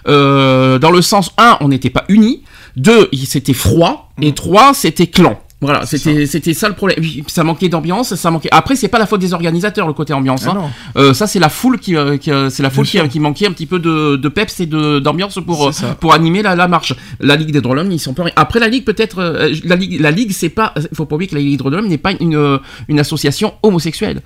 euh, 0.08 0.78
dans 0.78 0.92
le 0.92 1.02
sens 1.02 1.32
un, 1.38 1.58
on 1.62 1.70
n'était 1.70 1.90
pas 1.90 2.04
unis. 2.10 2.44
Deux, 2.76 3.10
c'était 3.26 3.54
froid. 3.54 4.12
Et 4.22 4.34
trois, 4.34 4.74
c'était 4.74 5.08
clan. 5.08 5.40
Voilà, 5.62 5.86
c'était 5.86 6.26
c'était 6.26 6.54
ça 6.54 6.68
le 6.68 6.76
problème. 6.76 7.00
Ça 7.28 7.44
manquait 7.44 7.70
d'ambiance, 7.70 8.14
ça 8.16 8.30
manquait. 8.30 8.50
Après, 8.52 8.76
c'est 8.76 8.90
pas 8.90 9.00
la 9.00 9.06
faute 9.06 9.22
des 9.22 9.34
organisateurs 9.34 9.88
le 9.88 9.94
côté 9.94 10.14
ambiance. 10.14 10.44
ah 10.48 10.54
hein. 10.58 10.70
Euh, 10.98 11.14
ça 11.14 11.28
c'est 11.28 11.40
la 11.40 11.48
foule 11.50 11.80
qui, 11.80 11.96
euh, 11.96 12.18
qui, 12.18 12.30
euh, 12.30 12.50
c'est 12.50 12.62
la 12.62 12.70
foule 12.70 12.86
qui, 12.86 13.00
qui 13.10 13.20
manquait 13.22 13.48
un 13.48 13.52
petit 13.52 13.66
peu 13.66 13.80
de, 13.80 14.18
de 14.18 14.30
peps 14.30 14.60
et 14.60 14.66
de 14.66 15.00
d'ambiance 15.00 15.40
pour 15.46 15.72
pour 16.02 16.14
animer 16.14 16.42
la, 16.44 16.56
la 16.56 16.68
marche. 16.68 16.94
La 17.22 17.36
Ligue 17.38 17.52
des 17.52 17.62
droits 17.62 17.74
de 17.76 17.82
l'homme, 17.82 17.92
ils 17.92 18.00
sont 18.00 18.14
pas. 18.14 18.26
Après 18.36 18.60
la 18.60 18.68
Ligue 18.68 18.84
peut-être 18.84 19.24
la 19.64 19.76
Ligue 19.76 20.00
la 20.02 20.12
Ligue 20.12 20.32
c'est 20.34 20.50
pas. 20.50 20.74
Il 20.78 20.96
faut 20.96 21.06
pas 21.06 21.16
oublier 21.16 21.30
que 21.30 21.36
la 21.36 21.42
Ligue 21.42 21.52
des 21.52 21.58
droits 21.58 21.72
de 21.72 21.78
l'homme 21.78 21.88
n'est 21.88 21.98
pas 21.98 22.12
une 22.20 22.60
une 22.90 23.00
association 23.00 23.54
homosexuelle. 23.64 24.22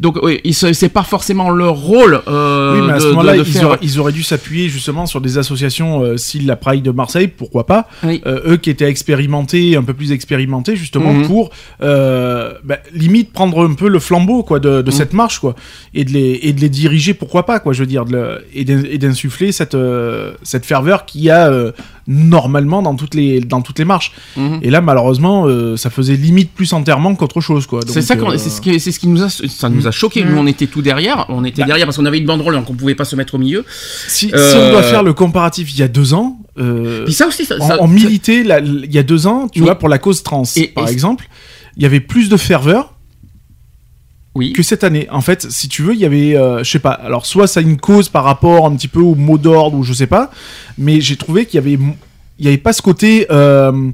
Donc 0.00 0.18
oui, 0.22 0.40
c'est 0.52 0.88
pas 0.88 1.04
forcément 1.04 1.50
leur 1.50 1.76
rôle. 1.76 2.20
Euh, 2.26 2.80
Oui, 2.80 2.86
mais 2.88 2.92
à 2.94 3.00
ce 3.00 3.06
moment-là, 3.08 3.36
ils, 3.36 3.44
faire- 3.44 3.68
auraient, 3.68 3.78
ils 3.80 4.00
auraient 4.00 4.12
dû 4.12 4.22
s'appuyer 4.24 4.68
justement 4.68 5.06
sur 5.06 5.20
des 5.20 5.38
associations, 5.38 6.02
euh, 6.02 6.16
style 6.16 6.46
la 6.46 6.56
Pride 6.56 6.82
de 6.82 6.90
Marseille, 6.90 7.28
pourquoi 7.28 7.64
pas, 7.64 7.88
Oui. 8.02 8.20
eux 8.26 8.56
qui 8.56 8.70
étaient 8.70 8.88
expérimentés, 8.88 9.76
un 9.76 9.82
peu 9.84 9.94
plus 9.94 10.10
expérimentés 10.12 10.63
justement, 10.72 11.12
Mhm. 11.12 11.26
pour 11.26 11.50
euh, 11.82 12.54
bah, 12.64 12.78
limite 12.92 13.32
prendre 13.32 13.68
un 13.68 13.74
peu 13.74 13.88
le 13.88 13.98
flambeau 13.98 14.42
quoi 14.42 14.58
de, 14.60 14.82
de 14.82 14.90
cette 14.90 15.12
marche 15.12 15.38
quoi, 15.38 15.54
et 15.92 16.04
de 16.04 16.10
les 16.10 16.38
et 16.42 16.52
de 16.52 16.60
les 16.60 16.68
diriger, 16.68 17.14
pourquoi 17.14 17.44
pas 17.46 17.60
quoi, 17.60 17.72
je 17.72 17.80
veux 17.80 17.86
dire, 17.86 18.04
de 18.04 18.12
le- 18.12 18.44
et 18.54 18.64
d'in- 18.64 18.84
et 18.90 18.98
d'insuffler 18.98 19.52
cette 19.52 19.74
euh, 19.74 20.32
cette 20.42 20.64
ferveur 20.66 21.04
qu'il 21.06 21.22
y 21.22 21.30
a 21.30 21.48
euh, 21.50 21.72
normalement 22.06 22.82
dans 22.82 22.94
toutes 22.96 23.14
les 23.14 23.40
dans 23.40 23.60
toutes 23.62 23.78
les 23.78 23.84
marches. 23.84 24.12
Mhm. 24.36 24.60
Et 24.62 24.70
là, 24.70 24.80
malheureusement, 24.80 25.46
euh, 25.46 25.76
ça 25.76 25.90
faisait 25.90 26.16
limite 26.16 26.52
plus 26.52 26.72
enterrement 26.72 27.14
qu'autre 27.14 27.40
chose 27.40 27.66
quoi. 27.66 27.80
C'est 27.86 28.02
ça, 28.02 28.14
euh, 28.14 28.36
c'est 28.38 28.50
ce 28.50 28.60
qui, 28.60 28.78
c'est 28.80 28.92
ce 28.92 28.98
qui 29.00 29.08
nous 29.08 29.22
a, 29.22 29.28
ça 29.28 29.68
nous 29.68 29.86
a 29.86 29.90
choqué. 29.90 30.24
Nous, 30.24 30.36
on 30.36 30.46
était 30.46 30.66
tout 30.66 30.82
derrière. 30.82 31.26
On 31.28 31.44
était 31.44 31.62
Bah. 31.62 31.66
derrière 31.66 31.86
parce 31.86 31.96
qu'on 31.96 32.06
avait 32.06 32.18
une 32.18 32.26
banderole, 32.26 32.54
donc 32.54 32.68
on 32.70 32.74
pouvait 32.74 32.94
pas 32.94 33.04
se 33.04 33.16
mettre 33.16 33.34
au 33.34 33.38
milieu. 33.38 33.64
Si, 34.08 34.28
si 34.28 34.32
Euh, 34.34 34.68
on 34.68 34.72
doit 34.72 34.82
faire 34.82 35.02
le 35.02 35.12
comparatif 35.12 35.72
il 35.72 35.78
y 35.78 35.82
a 35.82 35.88
deux 35.88 36.14
ans. 36.14 36.38
euh, 36.58 37.04
Puis 37.04 37.14
ça 37.14 37.26
aussi, 37.26 37.44
ça, 37.44 37.56
la- 38.44 38.60
il 38.60 38.92
y 38.92 38.98
a 38.98 39.02
deux 39.02 39.26
ans, 39.26 39.48
tu 39.48 39.60
Oui. 39.60 39.64
vois, 39.66 39.74
pour 39.78 39.88
la 39.88 39.98
cause 39.98 40.22
trans, 40.22 40.44
Et- 40.56 40.68
par 40.68 40.88
et- 40.88 40.92
exemple, 40.92 41.28
il 41.76 41.82
y 41.82 41.86
avait 41.86 42.00
plus 42.00 42.28
de 42.28 42.36
ferveur 42.36 42.93
oui. 44.34 44.52
que 44.52 44.62
cette 44.62 44.84
année. 44.84 45.06
En 45.10 45.20
fait, 45.20 45.50
si 45.50 45.68
tu 45.68 45.82
veux, 45.82 45.94
il 45.94 46.00
y 46.00 46.04
avait, 46.04 46.36
euh, 46.36 46.62
je 46.64 46.70
sais 46.70 46.78
pas, 46.78 46.92
alors 46.92 47.26
soit 47.26 47.46
ça 47.46 47.60
a 47.60 47.62
une 47.62 47.78
cause 47.78 48.08
par 48.08 48.24
rapport 48.24 48.66
un 48.66 48.74
petit 48.76 48.88
peu 48.88 49.00
au 49.00 49.14
mot 49.14 49.38
d'ordre 49.38 49.76
ou 49.76 49.82
je 49.84 49.92
sais 49.92 50.06
pas, 50.06 50.30
mais 50.78 51.00
j'ai 51.00 51.16
trouvé 51.16 51.46
qu'il 51.46 51.56
y 51.56 51.58
avait, 51.58 51.78
il 52.40 52.44
y 52.44 52.48
avait 52.48 52.58
pas 52.58 52.72
ce 52.72 52.82
côté, 52.82 53.26
euh, 53.30 53.90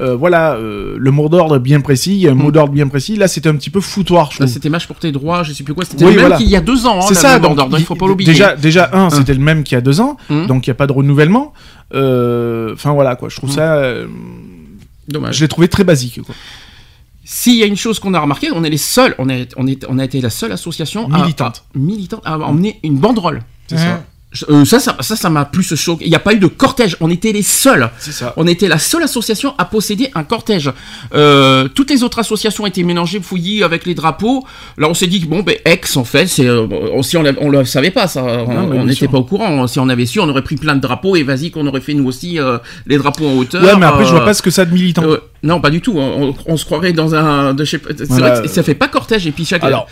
euh, 0.00 0.14
voilà, 0.14 0.52
euh, 0.54 0.94
le 0.96 1.10
mot 1.10 1.28
d'ordre 1.28 1.58
bien 1.58 1.80
précis, 1.80 2.12
il 2.12 2.18
y 2.20 2.28
a 2.28 2.30
un 2.30 2.34
mot 2.34 2.48
Mm. 2.50 2.52
d'ordre 2.52 2.72
bien 2.72 2.86
précis. 2.86 3.16
Là, 3.16 3.26
c'était 3.26 3.48
un 3.48 3.56
petit 3.56 3.68
peu 3.70 3.80
foutoir, 3.80 4.26
je 4.30 4.36
Là, 4.38 4.46
trouve. 4.46 4.54
c'était 4.54 4.68
match 4.68 4.86
pour 4.86 4.96
tes 5.00 5.10
droits, 5.10 5.42
je 5.42 5.52
sais 5.52 5.64
plus 5.64 5.74
quoi. 5.74 5.84
C'était 5.84 6.04
Oui, 6.04 6.12
le 6.12 6.16
même 6.18 6.26
voilà. 6.28 6.36
qu'il 6.36 6.48
y 6.48 6.54
a 6.56 6.60
deux 6.60 6.86
ans. 6.86 6.98
hein, 7.00 7.04
C'est 7.08 7.14
ça, 7.14 7.34
le 7.36 7.42
donc, 7.42 7.56
border, 7.56 7.76
il 7.80 7.84
faut 7.84 7.96
pas 7.96 8.06
l'oublier. 8.06 8.30
Déjà, 8.32 8.54
déjà 8.54 8.90
un, 8.92 9.10
c'était 9.10 9.34
le 9.34 9.40
même 9.40 9.64
qu'il 9.64 9.74
y 9.74 9.78
a 9.78 9.80
deux 9.80 10.00
ans, 10.00 10.16
Hum. 10.30 10.46
donc 10.46 10.66
il 10.66 10.70
y 10.70 10.72
a 10.72 10.74
pas 10.74 10.86
de 10.86 10.92
renouvellement. 10.92 11.52
Enfin 11.92 12.92
voilà 12.92 13.16
quoi, 13.16 13.28
je 13.28 13.36
trouve 13.36 13.50
Mm. 13.50 13.54
ça, 13.54 13.82
Dommage. 15.08 15.34
je 15.36 15.40
l'ai 15.40 15.48
trouvé 15.48 15.66
très 15.68 15.82
basique. 15.84 16.20
Quoi. 16.24 16.34
S'il 17.24 17.56
y 17.56 17.62
a 17.62 17.66
une 17.66 17.76
chose 17.76 17.98
qu'on 18.00 18.14
a 18.14 18.20
remarqué, 18.20 18.50
on 18.52 18.64
est 18.64 18.70
les 18.70 18.76
seuls, 18.78 19.14
on, 19.18 19.28
est, 19.28 19.52
on, 19.56 19.66
est, 19.66 19.84
on 19.88 19.98
a 19.98 20.04
été 20.04 20.20
la 20.20 20.30
seule 20.30 20.52
association 20.52 21.12
à- 21.12 21.20
Militante. 21.22 21.64
à, 21.74 21.78
militante 21.78 22.22
à 22.24 22.38
emmener 22.38 22.80
une 22.82 22.96
banderole. 22.98 23.42
C'est 23.66 23.76
ça. 23.78 24.04
Euh, 24.48 24.64
ça, 24.64 24.78
ça, 24.78 24.94
ça, 25.16 25.28
m'a 25.28 25.44
plus 25.44 25.74
choqué. 25.74 26.04
Il 26.04 26.08
n'y 26.10 26.14
a 26.14 26.20
pas 26.20 26.32
eu 26.34 26.38
de 26.38 26.46
cortège. 26.46 26.96
On 27.00 27.10
était 27.10 27.32
les 27.32 27.42
seuls. 27.42 27.90
C'est 27.98 28.12
ça. 28.12 28.32
On 28.36 28.46
était 28.46 28.68
la 28.68 28.78
seule 28.78 29.02
association 29.02 29.54
à 29.58 29.64
posséder 29.64 30.08
un 30.14 30.22
cortège. 30.22 30.70
Euh, 31.14 31.66
toutes 31.74 31.90
les 31.90 32.04
autres 32.04 32.20
associations 32.20 32.64
étaient 32.64 32.84
mélangées, 32.84 33.18
fouillies 33.20 33.64
avec 33.64 33.86
les 33.86 33.94
drapeaux. 33.94 34.44
Là, 34.78 34.88
on 34.88 34.94
s'est 34.94 35.08
dit 35.08 35.20
que 35.20 35.26
bon, 35.26 35.40
ben, 35.42 35.56
ex, 35.64 35.96
en 35.96 36.04
fait, 36.04 36.28
c'est, 36.28 36.46
euh, 36.46 36.68
si 37.02 37.16
on, 37.16 37.24
on 37.40 37.48
le 37.48 37.64
savait 37.64 37.90
pas, 37.90 38.06
ça, 38.06 38.22
Non, 38.22 38.70
on 38.72 38.84
n'était 38.84 39.08
pas 39.08 39.18
au 39.18 39.24
courant. 39.24 39.66
Si 39.66 39.80
on 39.80 39.88
avait 39.88 40.06
su, 40.06 40.20
on 40.20 40.28
aurait 40.28 40.44
pris 40.44 40.54
plein 40.56 40.76
de 40.76 40.80
drapeaux 40.80 41.16
et 41.16 41.24
vas-y 41.24 41.50
qu'on 41.50 41.66
aurait 41.66 41.80
fait 41.80 41.94
nous 41.94 42.06
aussi 42.06 42.38
euh, 42.38 42.58
les 42.86 42.98
drapeaux 42.98 43.26
en 43.28 43.34
hauteur. 43.36 43.64
Ouais, 43.64 43.74
mais 43.76 43.86
après, 43.86 44.04
je 44.04 44.10
vois 44.10 44.22
euh, 44.22 44.26
pas 44.26 44.34
ce 44.34 44.42
que 44.42 44.50
ça 44.52 44.64
de 44.64 44.72
militant. 44.72 45.02
euh, 45.06 45.18
non, 45.42 45.60
pas 45.60 45.70
du 45.70 45.80
tout. 45.80 45.94
On, 45.98 46.36
on 46.46 46.56
se 46.56 46.64
croirait 46.64 46.92
dans 46.92 47.16
un. 47.16 47.52
De, 47.52 47.64
je 47.64 47.70
sais 47.72 47.78
pas, 47.78 47.90
c'est 47.96 48.06
Voilà. 48.06 48.34
vrai 48.34 48.42
que 48.42 48.48
ça 48.48 48.62
fait 48.62 48.74
pas 48.76 48.86
cortège 48.86 49.26
et 49.26 49.32
puis 49.32 49.44
chaque. 49.44 49.64
Alors, 49.64 49.88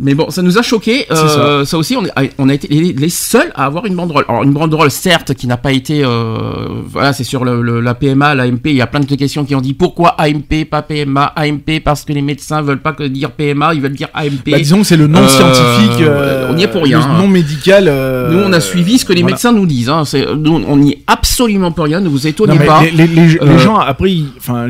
Mais 0.00 0.14
bon, 0.14 0.28
ça 0.28 0.42
nous 0.42 0.58
a 0.58 0.62
choqué. 0.62 1.06
Euh, 1.12 1.64
ça. 1.64 1.78
aussi, 1.78 1.96
on, 1.96 2.04
est- 2.04 2.32
on 2.38 2.48
a 2.48 2.54
été 2.54 2.66
les, 2.66 2.92
les 2.92 3.08
seuls 3.08 3.52
à 3.54 3.64
avoir 3.66 3.86
une 3.86 3.94
banderole. 3.94 4.24
Alors 4.28 4.42
une 4.42 4.52
banderole, 4.52 4.90
certes, 4.90 5.34
qui 5.34 5.46
n'a 5.46 5.56
pas 5.56 5.70
été. 5.70 6.02
euh, 6.04 6.66
voilà, 6.84 7.12
c'est 7.12 7.22
sur 7.22 7.44
le, 7.44 7.62
le- 7.62 7.80
la 7.80 7.94
PMA, 7.94 8.34
l'AMP. 8.34 8.66
Il 8.70 8.74
y 8.76 8.80
a 8.80 8.88
plein 8.88 8.98
de 8.98 9.06
questions 9.14 9.44
qui 9.44 9.54
ont 9.54 9.60
dit 9.60 9.72
pourquoi 9.72 10.16
AMP, 10.20 10.64
pas 10.68 10.82
PMA, 10.82 11.32
AMP 11.36 11.78
parce 11.84 12.04
que 12.04 12.12
les 12.12 12.22
médecins 12.22 12.60
veulent 12.60 12.82
pas 12.82 12.92
que 12.92 13.04
dire 13.04 13.30
PMA, 13.30 13.72
ils 13.74 13.80
veulent 13.80 13.92
dire 13.94 14.08
AMP. 14.14 14.50
bah, 14.50 14.58
disons 14.58 14.78
que 14.78 14.84
c'est 14.84 14.96
le 14.96 15.06
nom 15.06 15.20
Euh, 15.20 15.28
scientifique. 15.28 16.00
euh, 16.00 16.50
on 16.52 16.56
y 16.58 16.64
est 16.64 16.68
pour 16.68 16.82
rien, 16.82 16.98
Le 16.98 17.04
hein. 17.04 17.18
nom 17.18 17.28
médical. 17.28 17.84
nous, 17.84 18.38
on 18.40 18.52
a 18.52 18.60
suivi 18.60 18.98
ce 18.98 19.04
que 19.04 19.12
les 19.12 19.20
voilà. 19.20 19.34
médecins 19.36 19.52
nous 19.52 19.66
disent. 19.66 19.90
Hein. 19.90 20.02
Nous, 20.36 20.60
on 20.66 20.76
n'y 20.76 20.90
est 20.94 21.02
absolument 21.06 21.70
pour 21.70 21.84
rien. 21.84 22.00
Ne 22.00 22.08
vous 22.08 22.26
étonnez 22.26 22.58
Non, 22.58 22.66
pas. 22.66 22.82
les, 22.82 22.90
les- 22.90 23.06
les- 23.06 23.58
gens, 23.58 23.76
après, 23.76 24.16
enfin, 24.38 24.66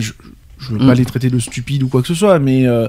je, 0.65 0.69
je 0.69 0.73
veux 0.75 0.85
Mm. 0.85 0.87
pas 0.89 0.95
les 0.95 1.05
traiter 1.05 1.31
de 1.31 1.39
stupides 1.39 1.83
ou 1.83 1.89
quoi 1.89 2.03
que 2.03 2.09
ce 2.09 2.15
soit, 2.15 2.39
mais 2.39 2.67
euh, 2.67 2.89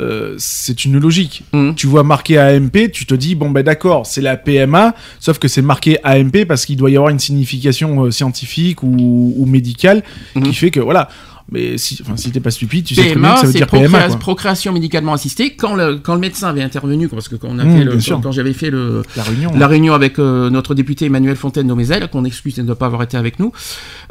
euh, 0.00 0.34
c'est 0.38 0.84
une 0.84 0.98
logique. 0.98 1.42
Mm. 1.52 1.72
Tu 1.74 1.86
vois 1.86 2.02
marqué 2.02 2.38
AMP, 2.38 2.90
tu 2.92 3.06
te 3.06 3.14
dis, 3.14 3.34
bon, 3.34 3.50
ben 3.50 3.62
d'accord, 3.62 4.06
c'est 4.06 4.20
la 4.22 4.36
PMA, 4.36 4.94
sauf 5.20 5.38
que 5.38 5.48
c'est 5.48 5.62
marqué 5.62 5.98
AMP 6.04 6.44
parce 6.46 6.64
qu'il 6.66 6.76
doit 6.76 6.90
y 6.90 6.96
avoir 6.96 7.10
une 7.10 7.18
signification 7.18 8.04
euh, 8.04 8.10
scientifique 8.10 8.82
ou, 8.82 9.34
ou 9.36 9.46
médicale 9.46 10.02
Mhm. 10.34 10.42
qui 10.44 10.54
fait 10.54 10.70
que, 10.70 10.80
voilà. 10.80 11.08
Mais 11.52 11.78
si, 11.78 11.96
enfin, 12.02 12.16
si 12.16 12.32
t'es 12.32 12.40
pas 12.40 12.50
stupide, 12.50 12.84
tu 12.84 12.96
sais 12.96 13.02
très 13.02 13.10
bien 13.14 13.20
PMA, 13.22 13.34
que 13.34 13.38
ça 13.42 13.46
veut 13.46 13.52
c'est 13.52 13.58
dire 13.58 13.66
PMA. 13.68 14.08
quoi. 14.08 14.16
procréation 14.18 14.72
médicalement 14.72 15.12
assistée. 15.12 15.54
Quand 15.54 15.76
le, 15.76 15.98
quand 15.98 16.14
le 16.14 16.18
médecin 16.20 16.48
avait 16.48 16.60
intervenu, 16.62 17.06
parce 17.06 17.28
que 17.28 17.36
quand 17.36 17.46
on 17.48 17.60
a 17.60 17.64
Mmh, 17.64 17.78
fait 17.78 17.84
le, 17.84 17.90
bien 17.92 18.00
sûr. 18.00 18.20
quand 18.20 18.32
j'avais 18.32 18.52
fait 18.52 18.68
le, 18.68 19.02
La 19.16 19.22
réunion. 19.22 19.52
la 19.54 19.68
réunion 19.68 19.94
avec 19.94 20.18
euh, 20.18 20.50
notre 20.50 20.74
député 20.74 21.04
Emmanuel 21.06 21.36
Fontaine 21.36 21.68
d'Omézel, 21.68 22.08
qu'on 22.08 22.24
excuse 22.24 22.56
de 22.56 22.62
ne 22.62 22.74
pas 22.74 22.86
avoir 22.86 23.04
été 23.04 23.16
avec 23.16 23.38
nous. 23.38 23.52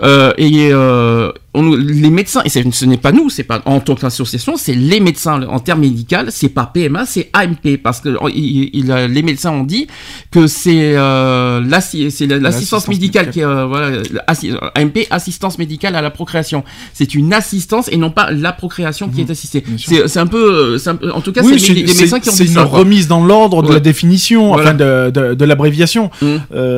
Euh, 0.01 0.31
et 0.38 0.69
euh, 0.72 1.34
on, 1.55 1.75
les 1.75 2.09
médecins, 2.09 2.41
et 2.45 2.50
c'est- 2.50 2.69
ce 2.71 2.85
n'est 2.85 2.97
pas 2.97 3.12
nous, 3.12 3.29
c'est 3.29 3.43
pas 3.43 3.62
en 3.65 3.79
tant 3.79 3.95
qu'association, 3.95 4.53
c'est 4.57 4.74
les 4.75 5.00
médecins 5.00 5.41
en 5.47 5.59
termes 5.59 5.79
médicaux, 5.81 6.17
c'est 6.29 6.50
pas 6.50 6.65
PMA, 6.71 7.05
c'est 7.05 7.29
AMP, 7.33 7.77
parce 7.77 8.01
que 8.01 8.09
il- 8.33 8.69
il- 8.74 8.88
les 8.93 9.21
médecins 9.24 9.51
ont 9.51 9.63
dit 9.63 9.88
que 10.31 10.45
c'est 10.47 10.93
euh, 10.95 11.62
l'assi- 11.67 12.12
c'est 12.12 12.27
la- 12.27 12.38
l'assistance 12.39 12.88
médicale 12.88 13.27
médicale. 13.27 13.33
qui 13.33 13.39
est, 13.39 13.45
euh, 13.45 13.65
voilà, 13.65 14.01
assi- 14.27 14.53
AMP, 14.75 15.07
assistance 15.09 15.57
médicale 15.57 15.95
à 15.95 16.01
la 16.01 16.12
procréation. 16.12 16.63
C'est 16.93 17.15
une 17.15 17.33
assistance 17.33 17.89
et 17.91 17.97
non 17.97 18.12
pas 18.12 18.31
la 18.31 18.51
procréation 18.53 19.09
qui 19.09 19.21
est 19.21 19.29
assistée. 19.31 19.63
C'est 19.77 20.07
c'est 20.07 20.19
un 20.19 20.27
peu, 20.27 20.43
euh, 20.74 20.77
c'est 20.77 20.89
un 20.91 20.95
peu- 20.95 21.12
en 21.12 21.21
tout 21.21 21.31
cas, 21.31 21.41
Oui, 21.43 21.59
c'est 21.59 21.74
les, 21.74 21.81
les 21.83 21.88
c'est- 21.88 22.01
médecins 22.01 22.19
qui 22.19 22.29
ont 22.29 22.33
c'est 22.33 22.43
dit 22.43 22.50
une 22.50 22.55
ça. 22.55 22.63
remise 22.65 23.07
dans 23.07 23.24
l'ordre 23.25 23.63
de 23.63 23.71
la 23.74 23.79
définition, 23.79 24.50
Voilà. 24.53 24.63
enfin 24.69 24.74
de, 24.75 25.09
de, 25.12 25.33
de 25.33 25.45
l'abréviation. 25.45 26.09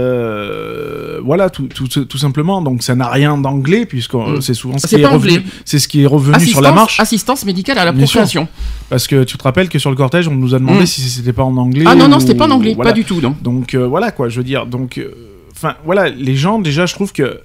Euh, 0.07 1.19
voilà, 1.23 1.49
tout, 1.49 1.67
tout, 1.67 1.87
tout 1.87 2.17
simplement. 2.17 2.61
Donc 2.61 2.83
ça 2.83 2.95
n'a 2.95 3.07
rien 3.09 3.37
d'anglais 3.37 3.85
puisque 3.85 4.13
Mm. 4.13 4.41
c'est 4.41 4.53
souvent 4.53 4.66
ce 4.77 4.87
C'est 4.87 4.95
qui 4.97 5.01
est 5.01 5.05
pas 5.05 5.09
revenu. 5.13 5.37
anglais. 5.37 5.43
C'est 5.65 5.79
ce 5.79 5.87
qui 5.87 6.01
est 6.03 6.05
revenu 6.05 6.39
sur 6.45 6.61
la 6.61 6.71
marche. 6.71 6.99
assistance 6.99 7.45
médicale 7.45 7.77
à 7.77 7.85
la 7.85 7.93
procréation. 7.93 8.47
Parce 8.89 9.07
que 9.07 9.23
tu 9.23 9.37
te 9.37 9.43
rappelles 9.43 9.69
que 9.69 9.79
sur 9.79 9.89
le 9.89 9.95
cortège, 9.95 10.27
on 10.27 10.35
nous 10.35 10.53
a 10.55 10.59
demandé 10.59 10.83
Mm. 10.83 10.87
si 10.87 11.01
c'était 11.01 11.33
pas 11.33 11.43
en 11.43 11.55
anglais. 11.57 11.85
Ah 11.87 11.95
non, 11.95 12.07
non, 12.07 12.17
ou- 12.17 12.19
c'était 12.19 12.35
pas 12.35 12.47
en 12.47 12.51
anglais, 12.51 12.73
voilà. 12.75 12.91
pas 12.91 12.95
du 12.95 13.03
tout, 13.05 13.19
non. 13.21 13.35
Donc 13.41 13.73
euh, 13.73 13.87
voilà 13.87 14.11
quoi, 14.11 14.29
je 14.29 14.37
veux 14.37 14.43
dire. 14.43 14.65
Donc, 14.65 14.97
euh, 14.97 15.11
enfin 15.51 15.75
voilà, 15.85 16.09
les 16.09 16.35
gens 16.35 16.59
déjà, 16.59 16.85
je 16.85 16.93
trouve 16.93 17.11
que, 17.13 17.41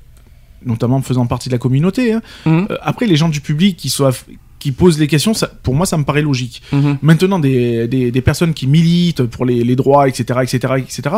notamment 0.65 1.01
faisant 1.03 1.27
partie 1.27 1.49
de 1.49 1.55
la 1.55 1.59
communauté, 1.59 2.13
hein, 2.13 2.23
Mhm. 2.47 2.67
euh, 2.71 2.77
après 2.83 3.07
les 3.07 3.17
gens 3.17 3.29
du 3.29 3.41
public 3.41 3.77
qui 3.77 3.89
soient 3.89 4.13
qui 4.61 4.71
posent 4.71 5.01
les 5.01 5.09
questions, 5.09 5.35
ça, 5.35 5.49
pour 5.65 5.75
moi 5.75 5.87
ça 5.87 5.97
me 5.97 6.05
paraît 6.05 6.23
logique. 6.23 6.63
Mhm. 6.73 6.99
Maintenant 7.03 7.41
des, 7.41 7.89
des, 7.89 8.13
des 8.13 8.21
personnes 8.21 8.55
qui 8.55 8.69
militent 8.69 9.25
pour 9.25 9.45
les, 9.45 9.65
les 9.65 9.75
droits, 9.75 10.09
etc., 10.09 10.39
etc., 10.43 10.75
etc. 10.79 11.17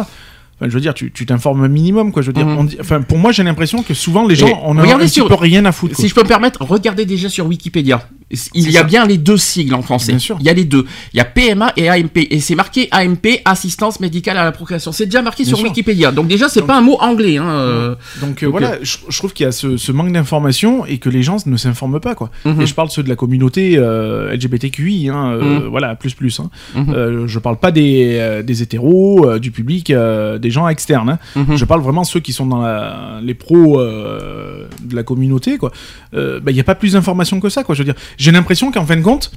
Enfin, 0.57 0.69
je 0.69 0.75
veux 0.75 0.81
dire, 0.81 0.95
tu 0.95 1.11
t'informes 1.27 1.65
un 1.65 1.69
minimum, 1.69 2.13
quoi. 2.13 2.23
Je 2.23 2.29
veux 2.29 2.33
dire, 2.33 2.47
Mhm. 2.47 2.67
dit- 2.67 2.77
enfin, 2.81 3.01
pour 3.03 3.19
moi, 3.19 3.33
j'ai 3.33 3.43
l'impression 3.43 3.83
que 3.83 3.93
souvent 3.95 4.27
les 4.27 4.37
gens, 4.37 4.47
Et 4.47 4.55
on 4.65 4.77
a 4.77 4.81
un 4.81 4.85
regardez 4.85 5.07
petit 5.07 5.15
sur- 5.15 5.29
peu 5.29 5.35
rien 5.35 5.65
à 5.65 5.73
foutre. 5.73 5.95
quoi. 5.95 6.03
Si 6.03 6.09
je 6.09 6.15
peux 6.15 6.23
me 6.23 6.29
permettre, 6.29 6.63
regardez 6.63 7.05
déjà 7.07 7.29
sur 7.29 7.47
Wikipédia. 7.47 8.09
Il 8.55 8.71
y 8.71 8.79
a 8.79 8.83
bien 8.83 9.07
les 9.07 9.19
deux 9.19 9.37
sigles 9.37 9.75
en 9.75 9.83
français. 9.83 10.13
Bien 10.13 10.19
sûr. 10.19 10.37
Il 10.41 10.47
y 10.47 10.49
a 10.49 10.53
les 10.55 10.65
deux. 10.65 10.87
Il 11.13 11.19
y 11.19 11.21
a 11.21 11.25
PMA 11.25 11.73
et 11.77 11.89
AMP. 11.89 12.27
Et 12.31 12.41
c'est 12.41 12.55
marqué 12.55 12.89
AMP, 12.91 13.43
assistance 13.45 14.01
médicale 14.01 14.37
à 14.39 14.45
la 14.45 14.51
procréation. 14.51 14.93
C'est 14.93 15.05
déjà 15.07 15.23
marqué 15.23 15.43
Bien 15.45 15.51
sur 15.51 15.59
sûr. 15.59 15.67
Wikipédia. 15.69 16.11
Donc 16.11 16.27
déjà, 16.27 16.49
c'est 16.49 16.63
pas 16.63 16.77
un 16.79 16.81
mot 16.81 16.97
anglais. 17.01 17.37
Hein, 17.37 17.45
euh. 17.49 17.95
Donc, 18.21 18.43
euh, 18.43 18.47
Donc, 18.47 18.51
voilà, 18.59 18.79
je, 18.83 18.97
je 19.09 19.19
trouve 19.19 19.33
qu'il 19.35 19.45
y 19.45 19.49
a 19.49 19.53
ce, 19.53 19.77
ce 19.77 19.93
manque 19.93 20.11
d'information 20.13 20.87
et 20.87 20.99
que 20.99 21.09
les 21.11 21.23
gens 21.23 21.37
ne 21.47 21.57
s'informent 21.57 22.01
pas, 22.01 22.15
quoi. 22.15 22.31
Mhm. 22.45 22.63
Et 22.63 22.67
je 22.67 22.75
parle 22.75 22.89
de 22.89 22.93
ceux 22.93 23.03
de 23.03 23.09
la 23.09 23.17
communauté 23.17 23.75
euh, 23.77 24.33
LGBTQI, 24.35 25.11
hein, 25.11 25.33
euh, 25.35 25.61
Mhm. 25.61 25.67
voilà, 25.69 25.95
plus 25.95 26.15
plus. 26.15 26.41
Hein. 26.41 26.51
Euh, 26.89 27.27
je 27.29 27.39
parle 27.39 27.59
pas 27.59 27.71
des, 27.71 28.17
euh, 28.19 28.43
des 28.43 28.63
hétéros, 28.63 29.27
euh, 29.29 29.39
du 29.39 29.51
public, 29.51 29.91
euh, 29.91 30.39
des 30.45 30.51
gens 30.51 30.69
externes. 30.69 31.11
hein. 31.11 31.19
Mhm. 31.35 31.57
Je 31.57 31.65
parle 31.65 31.81
vraiment 31.81 32.05
ceux 32.05 32.21
qui 32.21 32.33
sont 32.33 32.47
dans 32.47 32.61
la- 32.63 33.19
les 33.23 33.35
pros 33.35 33.81
euh, 33.81 34.69
de 34.83 34.95
la 34.95 35.03
communauté, 35.03 35.59
quoi. 35.59 35.73
Euh, 36.15 36.39
bah, 36.41 36.51
Il 36.53 36.55
n'y 36.55 36.61
a 36.61 36.65
pas 36.65 36.75
plus 36.77 36.93
d'informations 36.93 37.41
que 37.41 37.49
ça, 37.49 37.65
quoi. 37.65 37.75
Je 37.75 37.81
veux 37.83 37.85
dire, 37.93 38.01
j'ai 38.19 38.31
l'impression 38.31 38.71
qu'en 38.71 38.85
fin 38.87 38.97
de 38.97 39.03
compte, 39.03 39.33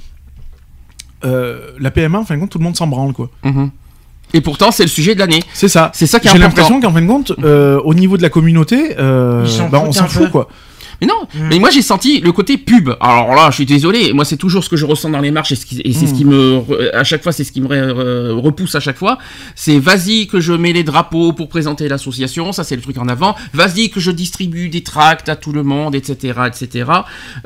euh, 1.24 1.72
la 1.80 1.90
PMA, 1.90 2.18
en 2.18 2.24
fin 2.24 2.34
de 2.36 2.40
compte, 2.40 2.50
tout 2.50 2.58
le 2.58 2.64
monde 2.64 2.76
s'en 2.76 2.86
branle, 2.86 3.12
quoi. 3.12 3.28
Mhm. 3.42 3.70
Et 4.34 4.40
pourtant, 4.42 4.70
c'est 4.70 4.82
le 4.82 4.88
sujet 4.90 5.14
de 5.14 5.20
l'année. 5.20 5.42
C'est 5.54 5.68
ça. 5.68 5.90
C'est 5.94 6.06
ça 6.06 6.20
qui 6.20 6.28
est 6.28 6.30
J'ai 6.30 6.36
important. 6.36 6.62
l'impression 6.62 6.80
qu'en 6.80 6.92
fin 6.94 7.00
de 7.02 7.06
compte, 7.06 7.32
euh, 7.42 7.80
au 7.82 7.94
niveau 7.94 8.16
de 8.18 8.22
la 8.22 8.28
communauté, 8.28 8.94
euh, 8.98 9.46
bah, 9.72 9.82
on 9.84 9.90
s'en 9.92 10.06
fout, 10.06 10.24
peu. 10.24 10.28
quoi. 10.30 10.48
Mais 11.00 11.06
non, 11.06 11.28
mais 11.48 11.58
moi 11.60 11.70
j'ai 11.70 11.82
senti 11.82 12.20
le 12.20 12.32
côté 12.32 12.56
pub. 12.56 12.90
Alors 13.00 13.34
là, 13.34 13.50
je 13.50 13.54
suis 13.56 13.66
désolé, 13.66 14.12
moi 14.12 14.24
c'est 14.24 14.36
toujours 14.36 14.64
ce 14.64 14.68
que 14.68 14.76
je 14.76 14.84
ressens 14.84 15.10
dans 15.10 15.20
les 15.20 15.30
marches 15.30 15.52
et, 15.52 15.54
ce 15.56 15.64
c'est 15.66 16.06
ce 16.06 16.14
qui 16.14 16.24
me, 16.24 16.58
re- 16.58 16.90
à 16.92 17.04
chaque 17.04 17.22
fois, 17.22 17.30
c'est 17.32 17.44
ce 17.44 17.52
qui 17.52 17.60
me 17.60 17.68
re- 17.68 18.30
repousse 18.40 18.74
à 18.74 18.80
chaque 18.80 18.96
fois. 18.98 19.18
C'est 19.54 19.78
vas-y 19.78 20.26
que 20.26 20.40
je 20.40 20.52
mets 20.52 20.72
les 20.72 20.82
drapeaux 20.82 21.32
pour 21.32 21.48
présenter 21.48 21.86
l'association, 21.88 22.50
ça 22.52 22.64
c'est 22.64 22.74
le 22.76 22.82
truc 22.82 22.98
en 22.98 23.06
avant. 23.08 23.36
Vas-y 23.54 23.90
que 23.90 24.00
je 24.00 24.10
distribue 24.10 24.68
des 24.70 24.82
tracts 24.82 25.28
à 25.28 25.36
tout 25.36 25.52
le 25.52 25.62
monde, 25.62 25.94
etc., 25.94 26.34
etc. 26.48 26.90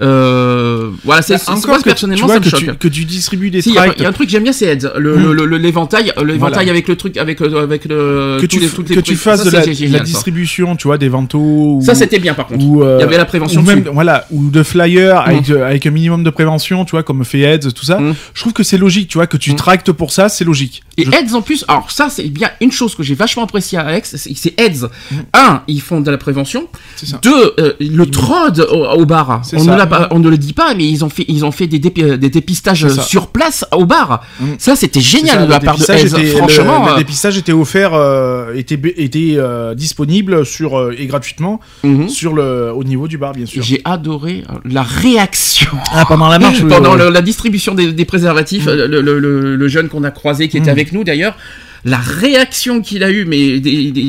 Euh, 0.00 0.90
voilà, 1.04 1.22
c'est 1.22 1.34
Bah, 1.46 1.52
encore 1.54 1.78
que 1.78 1.82
personnellement 1.84 2.26
tu 2.26 2.32
vois 2.32 2.34
ça 2.34 2.40
me 2.40 2.44
que 2.44 2.50
choque. 2.50 2.78
tu, 2.78 2.88
que 2.88 2.88
tu 2.88 3.04
distribues 3.04 3.50
des 3.50 3.62
Si, 3.62 3.74
tracts, 3.74 3.94
il 3.98 4.02
y 4.02 4.06
a 4.06 4.08
un 4.08 4.12
truc 4.12 4.26
que 4.28 4.32
j'aime 4.32 4.42
bien, 4.44 4.52
c'est 4.52 4.76
Mm. 4.82 5.32
l'éventail, 5.56 6.12
euh, 6.16 6.24
l'éventail 6.24 6.38
Voilà. 6.64 6.70
avec 6.70 6.88
le 6.88 6.96
truc, 6.96 7.16
avec 7.16 7.40
le, 7.40 7.56
avec 7.58 7.84
le, 7.84 8.38
que 8.40 8.46
tous 8.46 8.56
tu, 8.58 8.60
les- 8.60 8.66
les 8.88 8.94
que 8.96 9.00
tu 9.00 9.16
fasses 9.16 9.42
Ça, 9.44 9.50
de 9.50 9.92
la, 9.92 10.00
distribution, 10.00 10.76
tu 10.76 10.88
vois, 10.88 10.98
des 10.98 11.08
vantaux. 11.08 11.80
Ça 11.82 11.94
c'était 11.94 12.18
bien 12.18 12.34
par 12.34 12.46
contre. 12.46 12.64
euh, 12.82 12.96
Il 12.98 13.02
y 13.02 13.04
avait 13.04 13.16
la 13.16 13.24
prévention 13.46 13.60
ou 13.60 13.64
même 13.64 13.80
dessus. 13.82 13.94
voilà 13.94 14.26
ou 14.30 14.50
de 14.50 14.62
flyers 14.62 15.16
Mm. 15.22 15.28
avec, 15.30 15.50
euh, 15.50 15.66
avec 15.66 15.86
un 15.86 15.90
minimum 15.90 16.22
de 16.24 16.30
prévention 16.30 16.84
tu 16.84 16.92
vois 16.92 17.02
comme 17.02 17.24
fait 17.24 17.40
Heads 17.40 17.72
tout 17.72 17.84
ça 17.84 17.98
Mm. 17.98 18.14
je 18.34 18.40
trouve 18.40 18.52
que 18.52 18.62
c'est 18.62 18.78
logique 18.78 19.08
tu 19.08 19.18
vois 19.18 19.26
que 19.26 19.36
tu 19.36 19.52
Mm. 19.52 19.56
tractes 19.56 19.92
pour 19.92 20.12
ça 20.12 20.28
c'est 20.28 20.44
logique 20.44 20.82
Et 20.98 21.04
Je- 21.04 21.10
Heads 21.10 21.34
en 21.34 21.40
plus, 21.42 21.64
alors 21.68 21.90
ça 21.90 22.08
c'est 22.10 22.24
bien 22.24 22.50
une 22.60 22.70
chose 22.72 22.94
que 22.94 23.02
j'ai 23.02 23.14
vachement 23.14 23.44
apprécié 23.44 23.78
à 23.78 23.82
Alex, 23.82 24.14
c'est 24.16 24.60
Heads. 24.60 24.88
Un, 25.32 25.62
ils 25.66 25.80
font 25.80 26.00
de 26.02 26.10
la 26.10 26.18
prévention. 26.18 26.68
ça 26.96 27.18
Deux, 27.22 27.54
euh, 27.58 27.72
le 27.80 28.04
trod 28.06 28.60
au, 28.70 28.84
au 29.00 29.06
bar. 29.06 29.40
On 29.54 29.58
ça. 29.58 29.72
ne, 29.72 29.76
l'a 29.76 29.86
pas- 29.86 30.08
on 30.10 30.18
ne 30.18 30.28
le 30.28 30.36
dit 30.36 30.52
pas, 30.52 30.74
mais 30.74 30.86
ils 30.86 31.02
ont 31.02 31.08
fait, 31.08 31.24
ils 31.28 31.44
ont 31.46 31.50
fait 31.50 31.66
des, 31.66 31.78
dépi- 31.78 32.18
des 32.18 32.28
dépistages 32.28 32.86
sur 32.88 33.28
place 33.28 33.64
au 33.72 33.86
bar. 33.86 34.22
Ça 34.58 34.76
c'était 34.76 35.00
génial 35.00 35.38
ça, 35.40 35.46
de 35.46 35.50
la 35.50 35.60
part 35.60 35.78
de 35.78 35.82
Heads. 35.90 36.06
était- 36.18 36.26
Franchement, 36.36 36.80
le, 36.80 36.86
le 36.88 36.92
euh, 36.92 36.96
dépistage 36.98 37.38
était 37.38 37.52
offert 37.52 37.92
euh, 37.94 38.52
était 38.54 38.78
était 38.96 39.34
euh, 39.38 39.74
disponible 39.74 40.44
sur 40.44 40.92
et 40.92 41.06
gratuitement 41.06 41.58
mhm. 41.84 42.08
sur 42.10 42.34
le 42.34 42.70
au 42.74 42.84
niveau 42.84 43.08
du 43.08 43.16
bar 43.16 43.31
bien 43.32 43.46
sûr 43.46 43.62
j'ai 43.62 43.80
adoré 43.84 44.44
euh, 44.50 44.54
la 44.64 44.82
réaction. 44.82 45.70
ah 45.92 46.04
pendant 46.06 46.28
la 46.28 46.38
marche 46.38 46.62
Pendant 46.68 46.94
le- 46.94 47.10
la 47.10 47.22
distribution 47.22 47.74
des, 47.74 47.92
des 47.92 48.04
préservatifs, 48.04 48.66
euh, 48.68 48.86
le, 48.86 49.00
le- 49.00 49.18
le- 49.18 49.56
le 49.56 49.68
jeune 49.68 49.88
qu'on 49.88 50.04
a 50.04 50.10
croisé 50.10 50.48
qui 50.48 50.56
était 50.58 50.70
Mm. 50.70 50.78
avec 50.78 50.92
nous 50.92 51.04
d'ailleurs, 51.04 51.36
la 51.84 51.98
réaction 51.98 52.80
qu'il 52.80 53.02
a 53.02 53.10
eue, 53.10 53.24
mais 53.24 53.60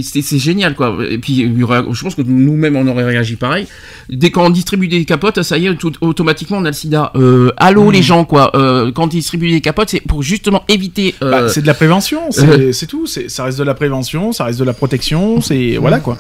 c'est 0.04 0.38
génial 0.38 0.76
quoi. 0.76 0.96
Et 1.10 1.18
puis 1.18 1.38
je 1.58 2.04
pense 2.04 2.14
que 2.14 2.22
nous-mêmes 2.22 2.76
on 2.76 2.88
aurait 2.88 3.04
réagi 3.04 3.36
pareil. 3.36 3.66
Dès 4.10 4.30
qu'on 4.30 4.52
distribue 4.52 4.88
des 4.88 5.06
capotes, 5.06 5.42
ça 5.42 5.58
y 5.58 5.66
est, 5.66 5.76
tout- 5.76 5.92
automatiquement 6.02 6.58
on 6.58 6.66
a 6.66 6.68
le 6.68 6.74
sida. 6.74 7.12
Euh, 7.16 7.52
allô 7.58 7.86
Mm. 7.90 7.92
les 7.94 8.04
gens 8.04 8.26
quoi. 8.26 8.56
Euh, 8.56 8.92
quand 8.92 9.06
on 9.06 9.08
distribue 9.08 9.50
des 9.50 9.62
capotes, 9.62 9.90
c'est 9.90 10.02
pour 10.02 10.22
justement 10.22 10.64
éviter. 10.70 11.16
euh, 11.24 11.32
Bah, 11.32 11.50
c'est 11.50 11.62
de 11.64 11.68
la 11.68 11.74
prévention, 11.74 12.20
c'est 12.30 12.86
tout. 12.88 13.08
Ça 13.08 13.44
reste 13.44 13.58
de 13.58 13.64
la 13.64 13.74
prévention, 13.74 14.32
ça 14.34 14.44
reste 14.44 14.60
de 14.60 14.66
la 14.66 14.74
protection, 14.74 15.42
c'est 15.42 15.78
voilà 15.78 16.00
quoi. 16.00 16.20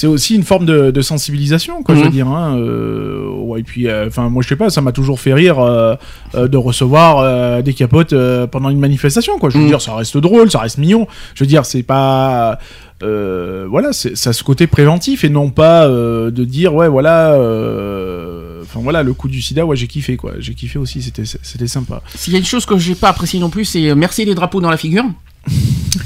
C'est 0.00 0.06
aussi 0.06 0.34
une 0.34 0.44
forme 0.44 0.64
de, 0.64 0.90
de 0.90 1.00
sensibilisation, 1.02 1.82
quoi, 1.82 1.94
je 1.94 2.00
veux 2.00 2.06
Mhm. 2.06 2.12
dire. 2.12 2.26
Hein, 2.28 2.56
euh, 2.58 3.28
ouais, 3.28 3.60
et 3.60 3.62
puis, 3.62 3.86
euh, 3.86 4.06
enfin, 4.06 4.30
moi, 4.30 4.42
je 4.42 4.48
sais 4.48 4.56
pas, 4.56 4.70
ça 4.70 4.80
m'a 4.80 4.92
toujours 4.92 5.20
fait 5.20 5.34
rire 5.34 5.58
euh, 5.58 5.94
euh, 6.34 6.48
de 6.48 6.56
recevoir 6.56 7.18
euh, 7.18 7.60
des 7.60 7.74
capotes 7.74 8.14
euh, 8.14 8.46
pendant 8.46 8.70
une 8.70 8.78
manifestation, 8.78 9.38
quoi. 9.38 9.50
Je 9.50 9.58
veux 9.58 9.64
Mhm. 9.64 9.68
dire, 9.68 9.82
ça 9.82 9.94
reste 9.94 10.16
drôle, 10.16 10.50
ça 10.50 10.60
reste 10.60 10.78
mignon. 10.78 11.06
Je 11.34 11.44
veux 11.44 11.48
dire, 11.48 11.66
c'est 11.66 11.82
pas, 11.82 12.58
euh, 13.02 13.66
voilà, 13.68 13.92
c'est 13.92 14.16
ça 14.16 14.30
a 14.30 14.32
ce 14.32 14.42
côté 14.42 14.66
préventif 14.66 15.22
et 15.22 15.28
non 15.28 15.50
pas 15.50 15.86
euh, 15.86 16.30
de 16.30 16.44
dire, 16.44 16.74
ouais, 16.74 16.88
voilà, 16.88 17.34
euh, 17.34 18.62
enfin 18.62 18.80
voilà, 18.82 19.02
le 19.02 19.12
coup 19.12 19.28
du 19.28 19.42
SIDA, 19.42 19.66
ouais, 19.66 19.76
j'ai 19.76 19.86
kiffé, 19.86 20.16
quoi. 20.16 20.32
J'ai 20.38 20.54
kiffé 20.54 20.78
aussi, 20.78 21.02
c'était 21.02 21.24
c'était 21.26 21.66
sympa. 21.68 22.00
S'il 22.14 22.32
y 22.32 22.36
a 22.36 22.38
une 22.38 22.44
chose 22.46 22.64
que 22.64 22.78
j'ai 22.78 22.94
pas 22.94 23.10
appréciée 23.10 23.38
non 23.38 23.50
plus, 23.50 23.66
c'est 23.66 23.94
merci 23.94 24.24
les 24.24 24.34
drapeaux 24.34 24.62
dans 24.62 24.70
la 24.70 24.76
figure. 24.78 25.04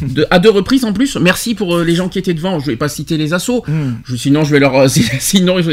De- 0.03 0.27
à 0.31 0.39
deux 0.39 0.51
reprises 0.51 0.85
en 0.85 0.93
plus. 0.93 1.17
Merci 1.17 1.55
pour 1.55 1.77
euh, 1.77 1.85
les 1.85 1.95
gens 1.95 2.09
qui 2.09 2.19
étaient 2.19 2.35
devant. 2.35 2.59
Je 2.61 2.67
vais 2.67 2.77
pas 2.77 2.89
citer 2.89 3.17
les 3.17 3.33
assos. 3.35 3.65
Je- 4.05 4.17
sinon, 4.17 4.45
je 4.45 4.51
vais 4.53 4.59
leur. 4.61 4.75
euh, 4.75 4.89
sinon, 5.21 5.61
je 5.61 5.69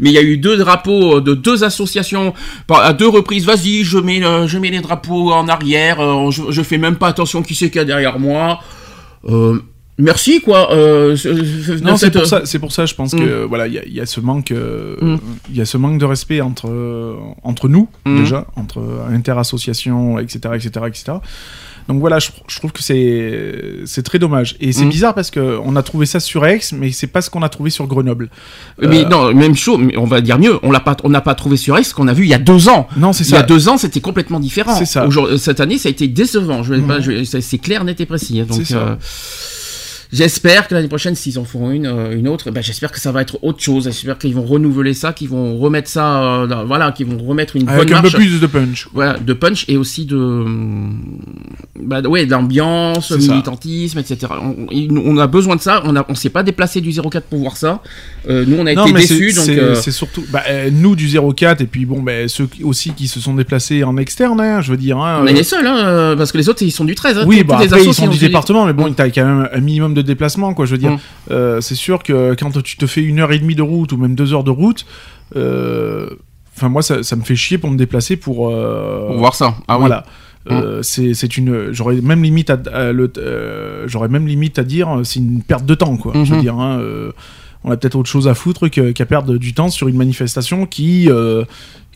mais 0.00 0.10
il 0.10 0.12
y 0.12 0.18
a 0.18 0.22
eu 0.22 0.36
deux 0.38 0.56
drapeaux 0.56 1.18
euh, 1.18 1.20
de 1.20 1.34
deux 1.34 1.62
associations 1.64 2.34
par- 2.66 2.80
à 2.84 2.92
deux 2.92 3.08
reprises. 3.08 3.44
Vas-y, 3.44 3.84
je 3.84 3.98
mets, 3.98 4.24
euh, 4.24 4.46
je 4.48 4.58
mets 4.58 4.70
les 4.70 4.80
drapeaux 4.80 5.32
en 5.32 5.46
arrière. 5.48 5.98
je, 6.30 6.42
je 6.50 6.62
fais 6.62 6.78
même 6.78 6.96
pas 6.96 7.08
attention 7.08 7.42
qui 7.42 7.54
c'est 7.54 7.68
qu'il 7.70 7.78
y 7.78 7.82
a 7.82 7.84
derrière 7.84 8.18
moi. 8.18 8.60
Merci 9.98 10.40
quoi. 10.40 10.68
Non, 11.82 11.96
c'est 11.96 12.10
pour 12.10 12.26
ça. 12.26 12.42
C'est 12.44 12.58
pour 12.58 12.72
ça. 12.72 12.86
Je 12.86 12.94
pense 12.94 13.14
que 13.14 13.44
voilà, 13.44 13.66
il 13.68 13.74
y, 13.74 13.78
a- 13.78 13.84
il 13.86 13.92
y 13.92 14.00
a 14.00 14.06
ce 14.06 14.20
manque, 14.20 14.50
euh, 14.50 14.96
Mm. 15.00 15.18
il 15.50 15.56
y 15.56 15.60
a 15.60 15.64
ce 15.66 15.76
manque 15.76 15.98
de 15.98 16.04
respect 16.06 16.40
entre 16.40 17.16
entre 17.42 17.68
nous 17.68 17.88
déjà, 18.06 18.46
entre 18.56 18.82
interassociations, 19.12 20.18
etc., 20.18 20.38
etc., 20.54 20.70
etc. 20.88 21.12
Donc 21.88 22.00
voilà, 22.00 22.18
je, 22.18 22.28
je 22.48 22.56
trouve 22.58 22.72
que 22.72 22.82
c'est 22.82 24.02
très 24.02 24.18
dommage 24.18 24.56
et 24.60 24.72
c'est 24.72 24.84
Mm. 24.84 24.88
bizarre 24.90 25.14
parce 25.14 25.30
que 25.30 25.58
on 25.64 25.76
a 25.76 25.82
trouvé 25.82 26.06
ça 26.06 26.20
sur 26.20 26.44
Aix, 26.46 26.60
mais 26.72 26.92
c'est 26.92 27.06
pas 27.06 27.20
ce 27.22 27.30
qu'on 27.30 27.42
a 27.42 27.48
trouvé 27.48 27.70
sur 27.70 27.86
Grenoble. 27.86 28.28
Mais 28.80 29.04
Euh, 29.04 29.08
non, 29.08 29.34
même 29.34 29.54
chose. 29.56 29.78
mais 29.80 29.96
On 29.96 30.04
va 30.06 30.20
dire 30.20 30.38
mieux. 30.38 30.58
On 30.62 30.70
l'a 30.70 30.80
pas, 30.80 30.96
on 31.04 31.08
n'a 31.08 31.20
pas 31.20 31.34
trouvé 31.34 31.56
sur 31.56 31.78
X 31.78 31.90
ce 31.90 31.94
qu'on 31.94 32.08
a 32.08 32.12
vu 32.12 32.24
il 32.24 32.28
y 32.28 32.34
a 32.34 32.38
deux 32.38 32.68
ans. 32.68 32.88
Non, 32.96 33.12
c'est 33.12 33.24
Il 33.24 33.30
y 33.32 33.34
a 33.34 33.38
ça. 33.38 33.42
deux 33.44 33.68
ans, 33.68 33.78
c'était 33.78 34.00
complètement 34.00 34.40
différent. 34.40 34.74
C'est 34.76 34.84
ça. 34.84 35.06
Aujourd'hui- 35.06 35.38
Cette 35.38 35.60
année, 35.60 35.78
ça 35.78 35.88
a 35.88 35.92
été 35.92 36.08
décevant. 36.08 36.62
Je 36.62 36.74
Mhm. 36.74 37.00
je 37.00 37.40
c'est 37.40 37.58
clair, 37.58 37.84
net 37.84 38.00
et 38.00 38.06
précis. 38.06 38.40
hein. 38.40 38.46
Donc, 38.48 38.58
C'est 38.58 38.72
ça. 38.74 38.78
euh, 38.78 38.94
J'espère 40.12 40.68
que 40.68 40.74
l'année 40.74 40.88
prochaine, 40.88 41.14
s'ils 41.14 41.38
en 41.38 41.44
feront 41.44 41.70
une, 41.70 41.86
euh, 41.86 42.14
une 42.14 42.28
autre, 42.28 42.50
ben, 42.50 42.62
j'espère 42.62 42.92
que 42.92 43.00
ça 43.00 43.12
va 43.12 43.22
être 43.22 43.38
autre 43.42 43.60
chose. 43.62 43.84
J'espère 43.84 44.18
qu'ils 44.18 44.34
vont 44.34 44.42
renouveler 44.44 44.92
ça, 44.92 45.14
qu'ils 45.14 45.30
vont 45.30 45.56
remettre 45.58 45.88
ça, 45.88 46.22
euh, 46.42 46.46
dans- 46.46 46.66
voilà, 46.66 46.92
qu'ils 46.92 47.06
vont 47.06 47.16
remettre 47.24 47.56
une 47.56 47.66
Avec 47.66 47.88
bonne 47.88 47.96
un 47.96 48.02
peu 48.02 48.10
plus 48.10 48.38
de 48.38 48.46
punch. 48.46 48.88
Voilà, 48.92 49.18
de 49.18 49.32
punch 49.32 49.64
et 49.68 49.78
aussi 49.78 50.04
de, 50.04 50.16
hum, 50.16 51.18
bah, 51.80 52.02
ouais, 52.02 52.26
d'ambiance, 52.26 53.08
C'est 53.08 53.20
ça. 53.22 53.32
militantisme, 53.32 53.98
etc. 54.00 54.18
On, 54.42 54.66
il- 54.70 54.92
on 54.98 55.16
a 55.16 55.26
besoin 55.26 55.56
de 55.56 55.62
ça. 55.62 55.82
On 55.86 55.96
a, 55.96 56.04
on 56.10 56.14
s'est 56.14 56.28
pas 56.28 56.42
déplacé 56.42 56.82
du 56.82 56.92
04 56.92 57.24
pour 57.24 57.38
voir 57.38 57.56
ça. 57.56 57.80
Euh, 58.28 58.44
nous, 58.46 58.56
on 58.58 58.66
a 58.66 58.72
été 58.72 58.82
c'est- 58.84 58.92
déçus, 58.92 59.32
donc. 59.32 59.44
c'est 59.46 59.58
euh, 59.58 59.74
c'est 59.76 59.92
surtout 59.92 60.22
bah, 60.30 60.42
euh, 60.50 60.68
nous 60.70 60.94
du 60.94 61.08
04 61.08 61.62
et 61.62 61.66
puis 61.66 61.86
bon 61.86 62.02
bah, 62.02 62.28
ceux 62.28 62.46
qui- 62.46 62.64
aussi 62.64 62.90
qui 62.90 63.08
se 63.08 63.18
sont 63.18 63.32
déplacés 63.34 63.82
en 63.82 63.96
externe, 63.96 64.40
hein, 64.42 64.60
je 64.60 64.72
veux 64.72 64.76
dire. 64.76 64.98
hein, 64.98 65.20
on 65.22 65.26
est 65.26 65.30
euh, 65.32 65.36
les 65.36 65.42
seuls, 65.42 65.66
hein, 65.66 65.78
euh, 65.78 66.16
parce 66.16 66.32
que 66.32 66.36
les 66.38 66.50
autres, 66.50 66.62
ils 66.62 66.70
sont 66.70 66.84
du 66.84 66.94
13. 66.94 67.16
Hein, 67.16 67.24
Oui, 67.26 67.38
Tous- 67.38 67.44
bah 67.46 67.54
tous 67.54 67.60
les 67.62 67.66
après 67.68 67.80
assos, 67.80 67.90
ils 67.90 67.94
sont 67.94 68.04
ont 68.04 68.08
du 68.08 68.18
fait- 68.18 68.26
département, 68.26 68.66
mais 68.66 68.74
bon, 68.74 68.90
Mm. 68.90 68.94
t'as 68.94 69.08
quand 69.08 69.24
même 69.24 69.48
un 69.50 69.60
minimum 69.60 69.94
de 69.94 70.01
déplacement, 70.02 70.54
quoi. 70.54 70.66
Je 70.66 70.72
veux 70.72 70.78
dire, 70.78 70.92
Mm. 70.92 70.98
Euh, 71.30 71.60
c'est 71.60 71.74
sûr 71.74 72.02
que 72.02 72.34
quand 72.38 72.62
tu 72.62 72.76
te 72.76 72.86
fais 72.86 73.02
une 73.02 73.20
heure 73.20 73.32
et 73.32 73.38
demie 73.38 73.54
de 73.54 73.62
route 73.62 73.92
ou 73.92 73.96
même 73.96 74.14
deux 74.14 74.34
heures 74.34 74.44
de 74.44 74.50
route, 74.50 74.84
euh, 75.36 76.08
enfin 76.56 76.68
moi 76.68 76.82
ça, 76.82 77.02
ça 77.02 77.16
me 77.16 77.22
fait 77.22 77.36
chier 77.36 77.58
pour 77.58 77.70
me 77.70 77.76
déplacer 77.76 78.16
pour. 78.16 78.50
euh, 78.50 79.08
Pour 79.08 79.18
voir 79.18 79.34
ça. 79.34 79.54
Ah 79.68 79.76
oui. 79.76 79.80
voilà. 79.80 80.04
Euh, 80.50 80.82
c'est 80.82 81.14
c'est 81.14 81.36
une 81.36 81.70
j'aurais 81.70 82.00
même 82.00 82.20
limite 82.24 82.50
à, 82.50 82.58
à 82.72 82.90
le 82.90 83.10
euh, 83.16 83.84
j'aurais 83.86 84.08
même 84.08 84.26
limite 84.26 84.58
à 84.58 84.64
dire 84.64 84.88
c'est 85.04 85.20
une 85.20 85.40
perte 85.40 85.64
de 85.64 85.76
temps 85.76 85.96
quoi 85.96 86.12
je 86.14 86.30
veux 86.30 86.36
Mhm. 86.38 86.42
dire 86.42 86.58
hein, 86.58 86.80
euh, 86.80 87.12
on 87.62 87.70
a 87.70 87.76
peut-être 87.76 87.94
autre 87.94 88.10
chose 88.10 88.26
à 88.26 88.34
foutre 88.34 88.66
qu'à 88.68 89.06
perdre 89.06 89.36
du 89.36 89.54
temps 89.54 89.68
sur 89.68 89.86
une 89.86 89.96
manifestation 89.96 90.66
qui 90.66 91.08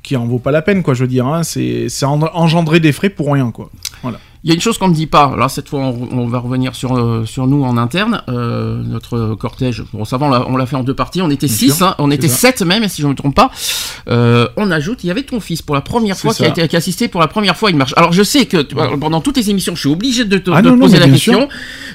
qui 0.05 0.15
en 0.17 0.27
vaut 0.27 0.39
pas 0.39 0.53
la 0.53 0.63
peine 0.63 0.85
quoi 0.85 0.95
je 0.95 1.01
veux 1.03 1.09
dire 1.09 1.27
hein, 1.27 1.43
c'est 1.43 1.89
c'est 1.89 2.07
en- 2.07 2.23
engendrer 2.23 2.79
des 2.79 2.93
frais 2.93 3.11
pour 3.11 3.33
rien 3.33 3.51
quoi 3.51 3.69
Il 4.47 4.51
y 4.51 4.53
a 4.53 4.55
une 4.55 4.61
chose 4.61 4.79
qu'on 4.79 4.87
ne 4.87 4.95
dit 4.95 5.09
pas. 5.09 5.35
Là, 5.37 5.49
cette 5.49 5.69
fois, 5.69 5.81
on, 5.81 6.09
on 6.13 6.29
va 6.29 6.39
revenir 6.39 6.77
sur, 6.77 6.97
euh, 6.97 7.25
sur 7.27 7.49
nous 7.49 7.65
en 7.65 7.77
interne. 7.77 8.23
Euh, 8.29 8.81
notre 8.85 9.35
cortège, 9.35 9.83
bon, 9.93 10.05
ça 10.05 10.19
va, 10.19 10.47
on 10.49 10.57
l'a- 10.57 10.67
fait 10.67 10.77
en 10.77 10.85
deux 10.85 10.95
parties. 10.95 11.21
On 11.21 11.31
était 11.31 11.49
Bien 11.49 11.57
six, 11.57 11.77
sûr, 11.79 11.85
hein, 11.89 11.95
on 11.99 12.13
était 12.13 12.29
ça. 12.29 12.37
sept 12.53 12.63
même, 12.63 12.87
si 12.87 13.03
je 13.03 13.07
ne 13.09 13.11
me 13.11 13.17
trompe 13.17 13.35
pas. 13.35 13.51
Euh, 14.09 14.47
on 14.57 14.71
ajoute, 14.71 15.03
il 15.03 15.09
y 15.09 15.11
avait 15.11 15.25
ton 15.25 15.41
fils 15.41 15.63
pour 15.63 15.75
la 15.75 15.81
première 15.81 16.17
fois 16.17 16.33
qui 16.33 16.45
a, 16.45 16.49
été, 16.49 16.69
qui 16.69 16.77
a 16.77 16.79
assisté 16.79 17.09
pour 17.09 17.21
la 17.21 17.27
première 17.27 17.57
fois 17.57 17.71
à 17.71 17.73
une 17.73 17.77
marche. 17.79 17.93
Alors, 17.97 18.13
je 18.13 18.23
sais 18.23 18.47
que 18.47 18.59
tu 18.63 18.77
pendant 18.77 19.21
toutes 19.21 19.37
les 19.37 19.51
émissions, 19.51 19.75
je 19.75 19.81
suis 19.81 19.89
obligé 19.89 20.25
de 20.25 20.39
te, 20.39 20.53
Ah 20.53 20.63
de 20.63 20.69
non, 20.69 20.75
te 20.77 20.79
non, 20.79 20.87
poser 20.87 21.01
la 21.01 21.09
question. 21.09 21.49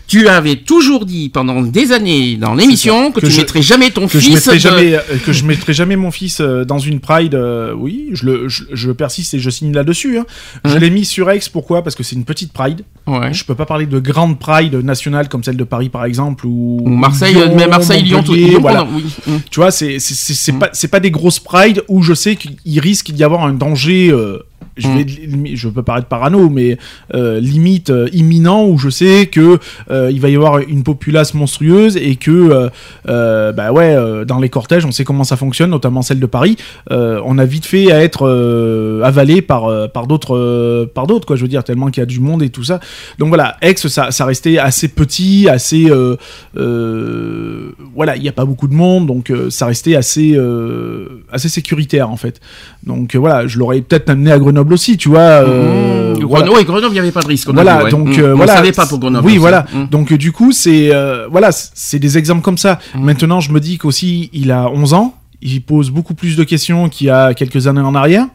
Tu 0.08 0.28
avais 0.28 0.58
toujours 0.58 1.06
dit 1.06 1.30
pendant 1.30 1.62
des 1.62 1.94
années 1.94 2.36
dans 2.36 2.54
l'émission 2.54 3.14
que, 3.14 3.22
Que 3.22 3.28
tu 3.28 3.32
je- 3.32 3.40
mettrais 3.40 3.62
jamais 3.62 3.92
ton 3.92 4.08
que 4.10 4.20
fils. 4.20 4.34
mettrai 4.36 4.56
de- 4.56 4.60
jamais 4.60 5.00
que 5.26 5.32
je 5.32 5.46
mettrai 5.46 5.74
jamais 5.74 5.96
mon 5.96 6.12
fils 6.12 6.42
dans 6.42 6.80
une 6.80 7.00
pride 7.00 7.40
oui 7.78 8.10
je 8.12 8.26
le 8.26 8.50
je, 8.50 8.64
je 8.74 8.92
persiste 8.92 9.36
et 9.36 9.40
je 9.40 9.50
signe 9.50 9.72
là-dessus 9.74 10.18
hein. 10.18 10.26
je 10.66 10.72
Hein 10.76 10.80
l'ai 10.80 10.90
mis 10.90 11.06
sur 11.06 11.32
X 11.32 11.48
pourquoi? 11.48 11.82
Parce 11.82 11.96
que 11.96 12.04
c'est 12.04 12.16
une 12.18 12.26
petite 12.26 12.41
pride 12.48 12.84
Ouais. 13.08 13.34
Je 13.34 13.44
peux 13.44 13.56
pas 13.56 13.66
parler 13.66 13.88
de 13.88 14.00
grande 14.00 14.38
pride 14.38 14.76
nationale 14.76 15.28
comme 15.28 15.44
celle 15.44 15.58
de 15.58 15.64
Paris 15.64 15.90
par 15.90 16.06
exemple 16.06 16.46
ou, 16.46 16.82
Ou 16.86 16.90
Marseille, 16.90 17.34
Lyon, 17.34 17.54
mais 17.58 17.68
Marseille, 17.68 18.04
Lyon, 18.04 18.22
tout. 18.24 18.36
Voilà. 18.62 18.88
oui. 18.94 19.04
Tu 19.50 19.60
vois, 19.60 19.72
c'est 19.72 19.98
c'est 20.00 20.52
Mm. 20.54 20.60
pas 20.60 20.70
c'est 20.72 20.88
pas 20.88 21.00
des 21.00 21.10
grosses 21.12 21.40
prides 21.40 21.84
où 21.90 22.04
je 22.04 22.14
sais 22.14 22.36
qu'il 22.36 22.80
risque 22.80 23.10
d'y 23.12 23.24
avoir 23.24 23.44
un 23.44 23.54
danger. 23.54 24.10
euh, 24.12 24.44
je 24.78 24.88
Mm. 24.88 24.98
vais 24.98 25.04
limi- 25.04 25.56
je 25.56 25.68
peux 25.70 25.84
paraître 25.84 26.08
parano, 26.08 26.50
mais 26.50 26.78
euh, 27.14 27.40
limite 27.40 27.90
euh, 27.90 28.08
imminent 28.14 28.66
où 28.68 28.78
je 28.78 28.90
sais 28.90 29.28
que 29.28 29.60
euh, 29.90 30.10
il 30.12 30.20
va 30.22 30.30
y 30.30 30.36
avoir 30.36 30.60
une 30.60 30.84
populace 30.84 31.34
monstrueuse 31.34 31.98
et 31.98 32.16
que 32.16 32.70
euh, 33.08 33.52
bah 33.52 33.72
ouais 33.72 33.96
dans 34.26 34.40
les 34.40 34.50
cortèges 34.50 34.86
on 34.86 34.92
sait 34.92 35.04
comment 35.04 35.24
ça 35.24 35.36
fonctionne, 35.38 35.70
notamment 35.72 36.02
celle 36.02 36.20
de 36.20 36.26
Paris. 36.26 36.58
on 36.90 37.38
a 37.38 37.46
vite 37.46 37.66
fait 37.66 37.92
à 37.92 38.02
être 38.02 38.26
avalé 39.04 39.42
par 39.42 39.90
par 39.92 40.08
d'autres 40.08 40.86
par 40.94 41.08
d'autres 41.08 41.26
quoi. 41.26 41.36
Je 41.36 41.42
veux 41.44 41.48
dire 41.48 41.64
tellement 41.64 41.88
qu'il 41.88 42.02
y 42.02 42.04
a 42.04 42.06
du 42.08 42.20
monde 42.20 42.42
et 42.44 42.50
tout 42.50 42.64
ça. 42.64 42.80
Donc 43.20 43.30
voilà, 43.30 43.58
Aix 43.62 43.76
ça 43.78 44.12
ça 44.12 44.26
restait 44.26 44.58
assez 44.58 44.88
petit, 44.88 45.48
assez 45.50 45.90
voilà, 47.94 48.16
il 48.16 48.22
n'y 48.22 48.30
a 48.30 48.34
pas 48.34 48.46
beaucoup 48.46 48.68
de 48.68 48.74
monde, 48.74 49.08
donc 49.08 49.32
ça 49.50 49.66
restait 49.66 49.96
assez 49.96 50.38
assez 51.32 51.50
sécuritaire 51.50 52.10
en 52.10 52.18
fait. 52.18 52.40
Donc 52.86 53.14
euh, 53.16 53.20
voilà, 53.20 53.46
je 53.48 53.60
l'aurais 53.60 53.82
peut-être 53.82 54.10
amené 54.10 54.32
à 54.32 54.40
Grenoble 54.40 54.74
aussi, 54.74 54.98
tu 54.98 55.10
vois. 55.10 55.20
euh, 55.20 56.16
Mmh. 56.16 56.24
voilà. 56.26 56.46
Grenoble, 56.46 56.58
oui, 56.60 56.66
Grenoble, 56.66 56.88
il 56.90 56.94
n'y 56.94 57.00
avait 57.00 57.12
pas 57.12 57.22
de 57.22 57.28
risque. 57.28 57.50
on 57.50 57.54
Voilà, 57.54 57.78
dit, 57.78 57.84
ouais. 57.86 57.92
donc 57.92 58.08
Mm. 58.18 58.20
euh, 58.22 58.34
on 58.34 58.38
voilà. 58.38 58.54
ne 58.54 58.58
savait 58.58 58.72
pas 58.72 58.86
pour 58.86 59.00
Grenoble. 59.00 59.26
Oui, 59.26 59.34
aussi. 59.34 59.40
voilà. 59.40 59.66
Mm. 59.74 59.86
Donc 59.90 60.12
euh, 60.12 60.18
du 60.18 60.32
coup, 60.32 60.52
c'est 60.52 60.94
euh, 60.94 61.28
voilà, 61.32 61.50
c'est 61.52 62.00
des 62.00 62.18
exemples 62.18 62.42
comme 62.42 62.58
ça. 62.58 62.80
Maintenant, 62.96 63.40
je 63.40 63.52
me 63.52 63.60
dis 63.60 63.78
qu'aussi, 63.78 64.30
il 64.34 64.52
a 64.52 64.70
11 64.70 64.94
ans. 64.94 65.16
Il 65.44 65.62
pose 65.64 65.90
beaucoup 65.90 66.14
plus 66.14 66.36
de 66.36 66.44
questions 66.44 66.88
qu'il 66.90 67.08
y 67.08 67.10
a 67.10 67.34
quelques 67.34 67.66
années 67.66 67.82
en 67.82 67.96
arrière. 67.96 68.26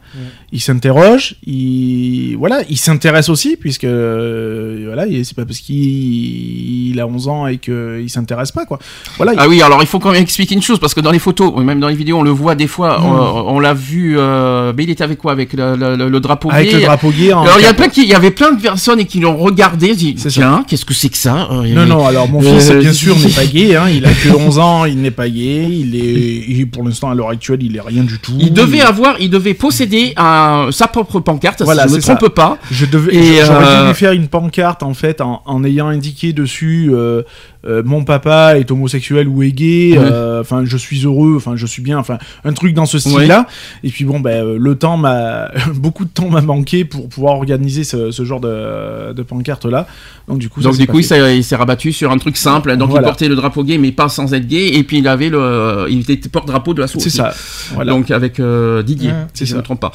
Il 0.53 0.61
s'interroge. 0.61 1.35
Il 1.45 2.35
voilà, 2.37 2.61
il 2.69 2.77
s'intéresse 2.77 3.27
aussi 3.27 3.57
puisque 3.57 3.83
euh, 3.83 4.83
voilà, 4.85 5.05
il- 5.05 5.25
c'est 5.25 5.35
pas 5.35 5.45
parce 5.45 5.59
qu'il 5.59 6.89
il 6.91 6.99
a 7.01 7.05
11 7.07 7.27
ans 7.27 7.47
et 7.47 7.57
qu'il 7.57 8.09
s'intéresse 8.09 8.51
pas 8.51 8.65
quoi. 8.65 8.79
Voilà. 9.17 9.33
Ah 9.37 9.47
oui, 9.49 9.61
alors 9.61 9.79
il 9.81 9.87
faut 9.87 9.99
quand 9.99 10.11
même 10.11 10.21
expliquer 10.21 10.55
une 10.55 10.61
chose, 10.61 10.79
parce 10.79 10.93
que 10.93 11.01
dans 11.01 11.11
les 11.11 11.19
photos, 11.19 11.53
même 11.57 11.79
dans 11.81 11.89
les 11.89 11.95
vidéos, 11.95 12.17
on 12.19 12.23
le 12.23 12.29
voit 12.31 12.55
des 12.55 12.67
fois, 12.67 12.99
Mm. 12.99 13.05
on, 13.05 13.55
on 13.55 13.59
l'a 13.59 13.73
vu, 13.73 14.15
euh, 14.17 14.71
mais 14.75 14.83
il 14.85 14.89
était 14.89 15.03
avec 15.03 15.17
quoi? 15.19 15.31
Avec 15.33 15.51
le, 15.53 15.75
le- 15.75 16.09
le- 16.09 16.19
drapeau 16.19 16.49
avec 16.51 16.69
gay. 16.69 16.75
le 16.77 16.81
drapeau 16.83 17.11
gay. 17.11 17.33
en 17.33 17.41
Alors 17.43 17.59
il 17.59 17.63
y, 17.63 17.65
a 17.65 17.73
plein 17.73 17.89
qui, 17.89 18.03
il 18.03 18.09
y 18.09 18.13
avait 18.13 18.31
plein 18.31 18.53
de 18.53 18.61
personnes 18.61 18.99
et 19.01 19.05
qui 19.05 19.19
l'ont 19.19 19.35
regardé, 19.37 19.95
dit, 19.95 20.15
C'est 20.17 20.29
ça. 20.29 20.39
tiens, 20.39 20.65
qu'est-ce 20.67 20.85
que 20.85 20.93
c'est 20.93 21.09
que 21.09 21.17
ça? 21.17 21.49
Euh, 21.51 21.63
Non, 21.73 21.81
avait- 21.81 21.89
non, 21.89 22.05
alors 22.07 22.29
mon 22.29 22.41
fils, 22.41 22.71
bien 22.71 22.93
sûr, 23.03 23.17
n'est 23.19 23.29
pas 23.29 23.45
gay. 23.45 23.75
Hein, 23.75 23.89
il 23.93 24.05
a 24.05 24.11
que 24.13 24.29
11 24.29 24.59
ans, 24.59 24.85
il 24.85 25.01
n'est 25.01 25.11
pas 25.11 25.29
gay. 25.29 25.67
Il 25.69 25.93
est, 25.95 26.45
il- 26.47 26.69
pour 26.69 26.83
l'instant, 26.83 27.09
à 27.09 27.15
l'heure 27.15 27.29
actuelle, 27.29 27.59
il 27.61 27.75
est 27.75 27.81
rien 27.81 28.03
du 28.03 28.17
tout. 28.19 28.33
Il 28.39 28.53
devait 28.53 28.81
avoir, 28.81 29.19
il 29.19 29.29
devait 29.29 29.53
posséder 29.53 30.13
un, 30.15 30.36
sa 30.71 30.87
propre 30.87 31.19
pancarte, 31.19 31.61
Voilà, 31.63 31.83
si 31.83 31.87
je 31.89 31.93
ne 31.93 31.97
me 31.97 32.01
ça. 32.01 32.15
trompe 32.15 32.33
pas. 32.33 32.57
Je 32.71 32.85
devais, 32.85 33.13
Et, 33.15 33.45
j'aurais 33.45 33.65
dû 33.65 33.71
euh, 33.71 33.87
lui 33.87 33.93
faire 33.93 34.11
une 34.11 34.27
pancarte 34.27 34.83
en 34.83 34.93
fait 34.93 35.21
en, 35.21 35.41
en 35.45 35.63
ayant 35.63 35.87
indiqué 35.87 36.33
dessus 36.33 36.89
euh, 36.91 37.23
euh, 37.65 37.81
mon 37.83 38.03
papa 38.03 38.57
est 38.59 38.69
homosexuel 38.71 39.27
ou 39.27 39.43
est 39.43 39.51
gay. 39.51 39.97
Ouais. 39.97 39.99
euh, 39.99 40.41
Enfin, 40.41 40.63
je 40.65 40.77
suis 40.77 41.05
heureux. 41.05 41.33
Enfin, 41.37 41.55
je 41.55 41.65
suis 41.65 41.81
bien. 41.81 41.97
Enfin, 41.97 42.17
un 42.45 42.53
truc 42.53 42.73
dans 42.73 42.85
ce 42.85 42.99
style-là. 42.99 43.47
Et 43.83 43.89
puis 43.89 44.05
bon, 44.05 44.19
ben 44.19 44.55
le 44.57 44.75
temps 44.75 44.97
m'a 44.97 45.49
beaucoup 45.75 46.05
de 46.05 46.09
temps 46.09 46.29
m'a 46.29 46.41
manqué 46.41 46.85
pour 46.85 47.09
pouvoir 47.09 47.35
organiser 47.35 47.83
ce, 47.83 48.11
ce 48.11 48.23
genre 48.25 48.39
de, 48.39 49.13
de 49.13 49.23
pancarte 49.23 49.65
là. 49.65 49.87
Donc 50.27 50.39
du 50.39 50.49
coup, 50.49 50.61
ça 50.61 50.65
Donc 50.69 50.75
s'est 50.75 50.81
du 50.83 50.87
coup, 50.87 50.99
il 50.99 51.03
s'est, 51.43 51.55
rabattu 51.55 51.91
sur 51.93 52.11
un 52.11 52.17
truc 52.17 52.37
simple. 52.37 52.75
Donc 52.77 52.89
Voilà. 52.89 53.05
il 53.05 53.09
portait 53.09 53.27
le 53.27 53.35
drapeau 53.35 53.63
gay, 53.63 53.77
mais 53.77 53.91
pas 53.91 54.09
sans 54.09 54.33
être 54.33 54.47
gay. 54.47 54.73
Et 54.75 54.83
puis 54.83 54.99
il 54.99 55.07
avait 55.07 55.29
le, 55.29 55.87
il 55.89 56.09
était 56.09 56.29
porte-drapeau 56.29 56.73
de 56.73 56.81
la 56.81 56.87
c'est 56.87 56.97
aussi. 56.97 57.09
ça. 57.11 57.33
Voilà. 57.73 57.91
Donc 57.91 58.11
avec 58.11 58.39
euh, 58.39 58.83
Didier, 58.83 59.09
Ouais, 59.11 59.15
si 59.33 59.39
c'est 59.39 59.45
je 59.45 59.51
ne 59.51 59.55
ça. 59.55 59.61
me 59.61 59.63
trompe 59.63 59.79
pas. 59.79 59.91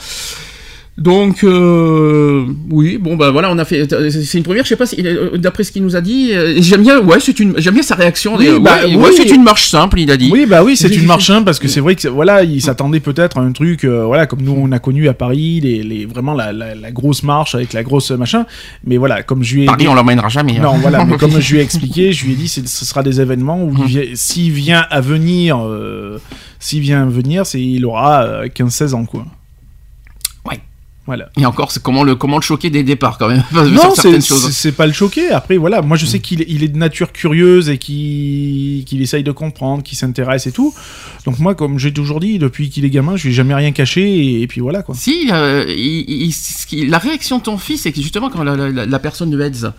Donc 0.99 1.43
euh, 1.43 2.45
oui, 2.71 2.99
bon 2.99 3.17
bah 3.17 3.31
voilà, 3.31 3.51
on 3.51 3.57
a 3.57 3.65
fait. 3.65 3.89
C'est 4.11 4.37
une 4.39 4.45
première. 4.45 4.63
Je 4.65 4.69
sais 4.69 4.77
pas 4.77 4.85
si 4.85 4.97
euh, 5.07 5.39
d'après 5.39 5.65
ce 5.65 5.73
qu'il 5.73 5.83
nous 5.83 5.97
a 5.97 6.03
dit, 6.03 6.33
euh, 6.35 6.57
j'aime 6.61 6.83
bien. 6.83 7.01
Ouais, 7.01 7.19
c'est 7.19 7.41
une. 7.41 7.55
J'aime 7.59 7.73
bien 7.75 7.83
sa 7.83 7.95
réaction. 7.95 8.37
Oui, 8.37 8.49
bah, 8.61 8.81
ouais, 8.85 8.95
oui. 8.95 8.97
ouais, 8.97 9.11
c'est 9.17 9.31
une 9.31 9.43
marche 9.43 9.71
simple. 9.71 9.99
Il 10.01 10.11
a 10.11 10.19
dit. 10.19 10.29
Oui, 10.31 10.45
bah 10.45 10.63
oui, 10.63 10.77
c'est 10.77 10.95
une 10.95 11.07
marche 11.07 11.29
simple 11.29 11.45
parce 11.47 11.59
que 11.59 11.67
c'est 11.67 11.81
vrai 11.81 11.95
que 11.97 12.09
voilà, 12.09 12.45
il 12.45 12.61
s'attendait 12.61 13.01
peut-être 13.01 13.39
à 13.39 13.41
un 13.41 13.53
truc, 13.53 13.85
euh, 13.85 14.05
voilà, 14.05 14.27
comme 14.27 14.43
nous 14.43 14.53
on 14.55 14.71
a 14.71 14.79
connu 14.79 15.09
à 15.09 15.15
Paris, 15.15 15.61
les, 15.63 15.83
les 15.83 16.05
vraiment 16.05 16.35
la, 16.35 16.53
la, 16.53 16.75
la 16.75 16.91
grosse 16.93 17.23
marche 17.23 17.55
avec 17.55 17.73
la 17.73 17.83
grosse 17.83 18.11
machin. 18.11 18.45
Mais 18.85 18.99
voilà, 18.99 19.23
comme 19.23 19.43
je 19.43 19.55
lui 19.55 19.63
ai 19.63 19.67
Paris, 19.67 19.89
on 19.89 19.95
l'emmènera 19.95 20.29
jamais. 20.29 20.59
hein. 20.59 20.63
non, 20.63 20.75
voilà, 20.75 21.07
mais 21.07 21.17
comme 21.17 21.31
je 21.41 21.53
lui 21.55 21.61
ai 21.61 21.63
expliqué, 21.63 22.13
je 22.13 22.27
lui 22.27 22.33
ai 22.33 22.37
dit, 22.37 22.49
ce 22.49 22.85
sera 22.85 23.03
des 23.03 23.19
événements 23.19 23.65
où 23.65 23.71
vient- 23.71 24.03
s'il 24.15 24.53
vient 24.53 24.85
à 24.91 25.01
venir, 25.01 25.59
s'il 26.61 26.81
vient 26.81 27.03
à 27.05 27.07
venir, 27.07 27.47
c'est 27.47 27.63
il 27.63 27.87
aura 27.87 28.25
euh, 28.25 28.47
15-16 28.49 28.93
ans 28.95 29.07
quoi. 29.07 29.25
Voilà. 31.05 31.31
Et 31.37 31.45
encore, 31.45 31.73
c'est 31.73 31.83
comment 31.83 32.05
le 32.05 32.15
comment 32.15 32.37
le 32.37 32.43
choquer 32.43 32.71
des 32.71 32.85
départs 32.85 33.19
quand 33.19 33.27
même 33.29 33.43
Non, 33.53 33.93
c'est 33.97 34.71
pas 34.73 34.87
le 34.87 34.93
choquer. 34.93 35.31
Après, 35.31 35.57
voilà, 35.57 35.83
moi 35.83 35.97
je 35.97 36.07
sais 36.07 36.21
qu'il 36.21 36.43
est- 36.43 36.47
il 36.49 36.63
est 36.63 36.69
de 36.69 36.79
nature 36.79 37.11
curieuse 37.13 37.69
et 37.71 37.79
qu'il 37.79 39.03
essaye 39.03 39.25
de 39.25 39.33
comprendre, 39.33 39.83
qu'il 39.83 39.99
s'intéresse 39.99 40.47
et 40.47 40.53
tout. 40.53 40.73
Donc 41.27 41.39
moi, 41.41 41.55
comme 41.57 41.79
j'ai 41.79 41.93
toujours 41.93 42.21
dit, 42.21 42.39
depuis 42.39 42.71
qu'il 42.71 42.85
est 42.85 42.91
gamin, 42.91 43.17
je 43.17 43.25
lui 43.25 43.31
ai 43.31 43.35
jamais 43.35 43.55
rien 43.55 43.73
caché 43.73 44.03
et, 44.03 44.43
et 44.43 44.47
puis 44.47 44.61
voilà 44.61 44.83
quoi. 44.83 44.95
Si, 44.97 45.29
euh, 45.33 45.65
il- 45.69 46.33
il- 46.71 46.89
la 46.91 46.99
réaction 46.99 47.39
de 47.39 47.43
ton 47.43 47.59
fils, 47.59 47.83
c'est 47.83 47.93
que 47.93 48.01
justement 48.01 48.31
quand 48.31 48.45
la, 48.45 48.55
la- 48.57 48.87
la 48.87 48.99
personne 49.01 49.31
de 49.31 49.41
Heads 49.41 49.73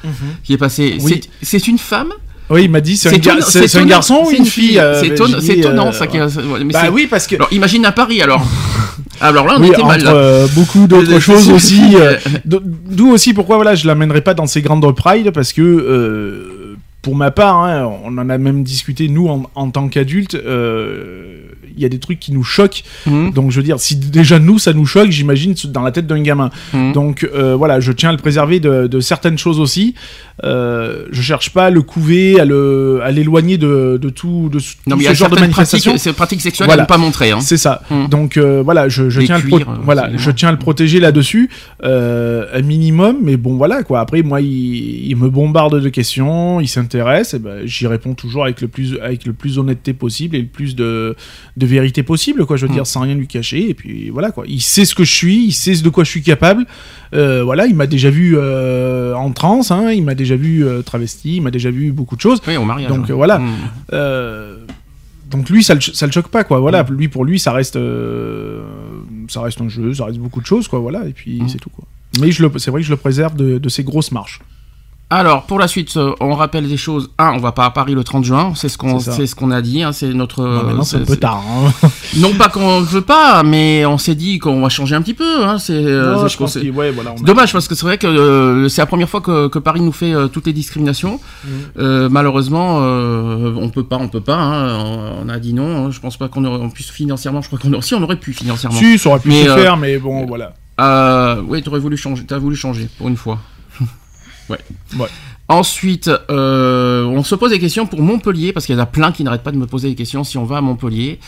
qui 0.44 0.52
est 0.54 0.58
passée, 0.58 0.98
Oui. 1.02 1.22
c'est- 1.42 1.68
une 1.68 1.78
femme 1.78 2.12
Oui, 2.50 2.66
il 2.66 2.70
m'a 2.70 2.82
dit, 2.82 2.98
c'est 2.98 3.08
un, 3.16 3.86
garçon 3.86 4.24
ou 4.26 4.32
une 4.32 4.46
fille 4.46 4.78
euh, 4.78 5.00
C'est 5.00 5.08
étonnant, 5.08 5.88
euh, 5.88 5.92
ça. 5.94 6.06
ouais, 6.06 6.64
Bah 6.66 6.90
oui, 6.92 7.08
parce 7.10 7.26
que 7.28 7.36
Alors 7.36 7.48
imagine 7.54 7.86
à 7.86 7.94
Paris 7.94 8.22
alors. 8.22 8.46
alors 9.24 9.48
là 9.48 9.56
on 9.58 9.62
oui, 9.62 9.70
était 9.70 9.82
mal. 9.84 10.02
entre 10.02 10.06
là. 10.06 10.14
euh, 10.14 10.48
beaucoup 10.54 10.86
d'autres 10.88 11.20
choses 11.20 11.50
aussi. 11.50 11.96
euh, 11.96 12.18
D'où 12.46 13.10
aussi 13.12 13.34
pourquoi 13.34 13.56
voilà, 13.56 13.76
je 13.76 13.88
l'amènerai 13.88 14.22
pas 14.22 14.34
dans 14.34 14.46
ces 14.48 14.62
grandes 14.62 14.84
pride 14.96 15.32
parce 15.32 15.54
que 15.54 15.62
euh, 15.62 16.76
pour 17.02 17.16
ma 17.16 17.32
part, 17.32 17.58
hein, 17.64 17.90
on 18.06 18.18
en 18.18 18.30
a 18.30 18.38
même 18.38 18.64
discuté 18.64 19.10
nous 19.10 19.28
en, 19.28 19.44
en 19.56 19.70
tant 19.72 19.88
qu'adultes. 19.90 20.36
euh, 20.36 21.38
Il 21.76 21.82
y 21.82 21.86
a 21.86 21.90
des 21.90 22.00
trucs 22.00 22.20
qui 22.20 22.32
nous 22.32 22.44
choquent. 22.44 22.84
Mhm. 23.08 23.32
Donc 23.34 23.52
je 23.52 23.58
veux 23.58 23.64
dire, 23.64 23.80
si 23.80 23.96
déjà 23.96 24.38
nous 24.40 24.60
ça 24.60 24.74
nous 24.74 24.86
choque, 24.86 25.10
j'imagine 25.10 25.54
dans 25.66 25.82
la 25.82 25.92
tête 25.92 26.08
d'un 26.08 26.22
gamin. 26.22 26.50
Mhm. 26.74 26.94
Donc 26.94 27.24
euh, 27.34 27.56
voilà, 27.56 27.80
je 27.80 27.92
tiens 27.92 28.10
à 28.10 28.12
le 28.14 28.20
préserver 28.20 28.60
de, 28.60 28.88
de 28.88 29.00
certaines 29.00 29.38
choses 29.38 29.60
aussi. 29.60 29.96
Euh, 30.44 31.06
je 31.12 31.22
cherche 31.22 31.52
pas 31.52 31.66
à 31.66 31.70
le 31.70 31.82
couver, 31.82 32.40
à 32.40 32.46
le, 32.46 33.00
à 33.04 33.12
l'éloigner 33.12 33.58
de, 33.58 34.00
de 34.02 34.10
tout, 34.10 34.50
de 34.52 34.60
ce- 34.60 34.74
Non, 34.88 34.96
tout 34.96 34.98
mais 34.98 35.04
il 35.04 35.06
y 35.06 35.06
ce 35.08 35.12
a 35.12 35.14
genre 35.14 35.30
de 35.30 35.40
manifestation. 35.40 35.92
pratiques, 35.92 36.04
ces 36.04 36.14
pratiques 36.14 36.42
sexuelles 36.42 36.68
Voilà. 36.68 36.84
à 36.84 36.86
ne 36.86 36.88
pas 36.88 36.98
montrer. 36.98 37.32
Hein. 37.32 37.40
C'est 37.42 37.58
ça. 37.58 37.82
Mm. 37.90 38.08
Donc 38.08 38.38
euh, 38.38 38.62
voilà, 38.64 38.90
je, 38.90 39.04
tiens 39.22 39.36
à 39.36 39.40
le 39.40 39.54
euh, 39.54 39.60
voilà, 39.84 40.10
je 40.16 40.32
tiens 40.32 40.50
à 40.50 40.52
le 40.52 40.58
protéger 40.58 41.00
là-dessus, 41.00 41.50
euh, 41.84 42.46
un 42.54 42.62
minimum. 42.62 43.18
Mais 43.22 43.38
bon, 43.38 43.56
voilà 43.58 43.84
quoi. 43.84 44.00
Après, 44.00 44.24
moi, 44.24 44.42
il, 44.42 45.08
il 45.10 45.16
me 45.18 45.30
bombarde 45.30 45.80
de 45.80 45.90
questions, 45.90 46.60
il 46.60 46.68
s'intéresse, 46.68 47.34
et 47.36 47.40
ben 47.40 47.62
j'y 47.66 47.86
réponds 47.88 48.14
toujours 48.16 48.44
avec 48.44 48.62
le 48.62 48.68
plus, 48.68 48.98
avec 49.02 49.26
le 49.26 49.34
plus 49.34 49.60
honnêteté 49.60 49.94
possible 49.94 50.36
et 50.36 50.42
le 50.42 50.48
plus 50.48 50.76
de, 50.76 51.16
de 51.58 51.66
vérité 51.66 52.02
possible, 52.04 52.46
quoi. 52.46 52.58
Je 52.58 52.66
veux 52.66 52.72
Mm. 52.72 52.76
dire, 52.76 52.88
sans 52.88 53.02
rien 53.02 53.14
lui 53.16 53.28
cacher. 53.28 53.70
Et 53.70 53.74
puis 53.74 54.10
voilà 54.10 54.32
quoi. 54.32 54.46
Il 54.48 54.62
sait 54.62 54.86
ce 54.86 54.96
que 54.96 55.04
je 55.04 55.14
suis, 55.14 55.46
il 55.46 55.52
sait 55.52 55.76
de 55.76 55.90
quoi 55.90 56.04
je 56.04 56.10
suis 56.10 56.24
capable. 56.24 56.66
Voilà, 57.12 57.68
il 57.68 57.76
m'a 57.76 57.86
déjà 57.88 58.10
vu 58.10 58.36
en 58.38 59.32
transe, 59.32 59.70
hein, 59.72 59.92
il 59.92 60.04
m'a 60.04 60.16
déjà 60.24 60.36
vu 60.36 60.66
euh, 60.66 60.82
travesti, 60.82 61.38
il 61.38 61.42
m'a 61.42 61.52
déjà 61.52 61.72
vu 61.72 61.92
beaucoup 61.92 62.16
de 62.16 62.22
choses. 62.22 62.42
Oui, 62.48 62.58
au 62.58 62.66
mariage. 62.66 62.90
Donc, 62.90 63.06
hein. 63.06 63.12
euh, 63.12 63.16
voilà. 63.16 63.40
Mm. 63.40 63.52
Euh, 63.94 64.58
donc 65.30 65.50
lui, 65.50 65.64
ça 65.64 65.74
le, 65.76 65.82
ça 65.82 66.06
le 66.06 66.12
choque 66.12 66.28
pas, 66.28 66.44
quoi. 66.44 66.60
Voilà, 66.60 66.86
lui 66.90 67.08
pour 67.08 67.26
lui, 67.26 67.40
ça 67.40 67.52
reste, 67.52 67.78
ça 69.30 69.42
reste 69.42 69.62
un 69.62 69.70
jeu, 69.70 69.94
ça 69.94 70.06
reste 70.06 70.20
beaucoup 70.20 70.42
de 70.42 70.46
choses, 70.46 70.68
quoi. 70.68 70.80
Voilà, 70.80 71.08
et 71.08 71.14
puis 71.14 71.42
Mm. 71.42 71.50
c'est 71.50 71.60
tout, 71.60 71.70
quoi. 71.70 71.86
Mais 72.22 72.32
c'est 72.32 72.70
vrai 72.72 72.82
que 72.82 72.86
je 72.88 72.92
le 72.92 72.98
préserve 72.98 73.36
de, 73.36 73.58
de 73.58 73.70
ces 73.70 73.84
grosses 73.84 74.12
marches. 74.12 74.40
Alors, 75.10 75.44
pour 75.44 75.60
la 75.60 75.68
suite, 75.68 75.96
euh, 75.96 76.14
on 76.22 76.34
rappelle 76.34 76.68
des 76.68 76.78
choses. 76.78 77.12
Un, 77.20 77.34
on 77.34 77.38
va 77.38 77.52
pas 77.52 77.66
à 77.66 77.70
Paris 77.70 77.94
le 77.94 78.04
30 78.04 78.24
juin, 78.24 78.54
c'est 78.56 78.68
ce 78.68 78.80
qu'on 78.80 79.00
C'est 79.00 79.28
ce 79.28 79.36
qu'on 79.36 79.52
a 79.52 79.62
dit, 79.62 79.84
hein, 79.84 79.92
c'est 79.92 80.12
notre... 80.12 80.44
Bon, 80.44 80.64
maintenant, 80.64 80.84
c'est 80.84 80.98
un 80.98 81.02
peu 81.06 81.18
tard. 81.18 81.44
hein. 81.48 81.90
Non 82.18 82.34
pas 82.34 82.50
qu'on 82.50 82.80
ne 82.82 82.86
veut 82.86 83.02
pas, 83.02 83.44
mais 83.44 83.86
on 83.86 84.00
s'est 84.00 84.16
dit 84.16 84.40
qu'on 84.40 84.62
va 84.62 84.70
changer 84.70 84.96
un 84.96 85.04
petit 85.04 85.14
peu. 85.14 85.46
Hein, 85.46 85.60
c'est 85.60 85.74
euh, 85.74 86.16
Non, 86.16 86.24
ouais, 86.76 86.92
voilà, 86.92 87.14
Dommage 87.22 87.54
parce 87.54 87.68
que 87.68 87.76
c'est 87.76 87.86
vrai 87.86 88.00
que 88.00 88.08
euh, 88.08 88.70
c'est 88.70 88.82
la 88.82 88.88
première 88.88 89.10
fois 89.10 89.22
que, 89.22 89.50
que 89.50 89.60
Paris 89.60 89.82
nous 89.82 89.92
fait 89.92 90.14
euh, 90.14 90.28
toutes 90.28 90.48
les 90.48 90.54
discriminations. 90.54 91.20
Mm. 91.44 91.50
Euh, 91.78 92.10
malheureusement, 92.10 92.80
euh, 92.82 93.54
on 93.56 93.70
peut 93.70 93.84
pas, 93.84 93.98
on 93.98 94.08
peut 94.08 94.22
pas. 94.22 94.38
on, 94.80 95.26
on 95.26 95.30
a 95.30 95.38
dit 95.38 95.54
non. 95.54 95.92
Je 95.92 96.00
pense 96.00 96.18
pas 96.18 96.28
qu'on 96.28 96.70
puisse 96.72 96.90
financièrement. 96.90 97.42
Je 97.42 97.48
crois 97.48 97.60
qu'on 97.60 97.72
aurait, 97.74 97.84
si 97.84 97.94
on 97.94 98.02
aurait 98.02 98.16
pu 98.20 98.34
financièrement. 98.34 98.80
Si, 98.80 98.98
ça 98.98 99.10
aurait 99.10 99.20
pu 99.20 99.28
Mais, 99.30 99.44
se 99.44 99.50
euh, 99.50 99.58
faire, 99.58 99.78
mais 99.78 99.98
bon, 100.00 100.26
voilà. 100.26 100.54
Euh, 100.82 101.40
oui, 101.48 101.62
t'aurais 101.62 101.80
voulu 101.80 101.98
changer. 101.98 102.24
T'as 102.26 102.40
voulu 102.40 102.56
changer 102.56 102.88
pour 102.98 103.08
une 103.08 103.18
fois. 103.18 103.38
Ouais. 104.50 104.60
Ouais. 105.00 105.08
Ensuite, 105.50 106.10
euh, 106.30 107.04
on 107.06 107.22
se 107.24 107.36
pose 107.36 107.52
des 107.52 107.60
questions 107.60 107.86
pour 107.86 108.02
Montpellier 108.02 108.54
parce 108.54 108.66
qu'il 108.66 108.76
y 108.76 108.78
en 108.78 108.82
a 108.82 108.86
plein 108.86 109.12
qui 109.12 109.24
n'arrêtent 109.26 109.44
pas 109.44 109.52
de 109.52 109.58
me 109.58 109.68
poser 109.68 109.90
des 109.90 109.96
questions 109.96 110.24
si 110.24 110.38
on 110.38 110.46
va 110.46 110.58
à 110.58 110.62
Montpellier. 110.62 111.20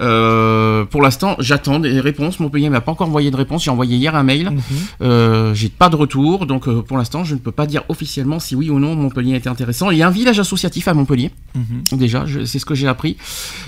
Euh, 0.00 0.86
pour 0.86 1.02
l'instant, 1.02 1.36
j'attends 1.40 1.78
des 1.78 2.00
réponses. 2.00 2.40
Montpellier 2.40 2.70
m'a 2.70 2.80
pas 2.80 2.92
encore 2.92 3.08
envoyé 3.08 3.30
de 3.30 3.36
réponse. 3.36 3.64
J'ai 3.64 3.70
envoyé 3.70 3.96
hier 3.96 4.14
un 4.16 4.22
mail. 4.22 4.50
Mhm. 4.50 4.60
Euh, 5.02 5.54
j'ai 5.54 5.68
pas 5.68 5.90
de 5.90 5.96
retour, 5.96 6.46
donc 6.46 6.68
euh, 6.68 6.80
pour 6.80 6.96
l'instant, 6.96 7.22
je 7.22 7.34
ne 7.34 7.38
peux 7.38 7.52
pas 7.52 7.66
dire 7.66 7.82
officiellement 7.90 8.38
si 8.40 8.54
oui 8.56 8.70
ou 8.70 8.78
non 8.78 8.96
Montpellier 8.96 9.34
était 9.36 9.50
intéressant. 9.50 9.90
Il 9.90 9.98
y 9.98 10.02
a 10.02 10.08
un 10.08 10.10
village 10.10 10.40
associatif 10.40 10.88
à 10.88 10.94
Montpellier, 10.94 11.30
Mhm. 11.54 11.98
déjà, 11.98 12.24
c'est 12.46 12.58
ce 12.58 12.64
que 12.64 12.74
j'ai 12.74 12.88
appris. 12.88 13.18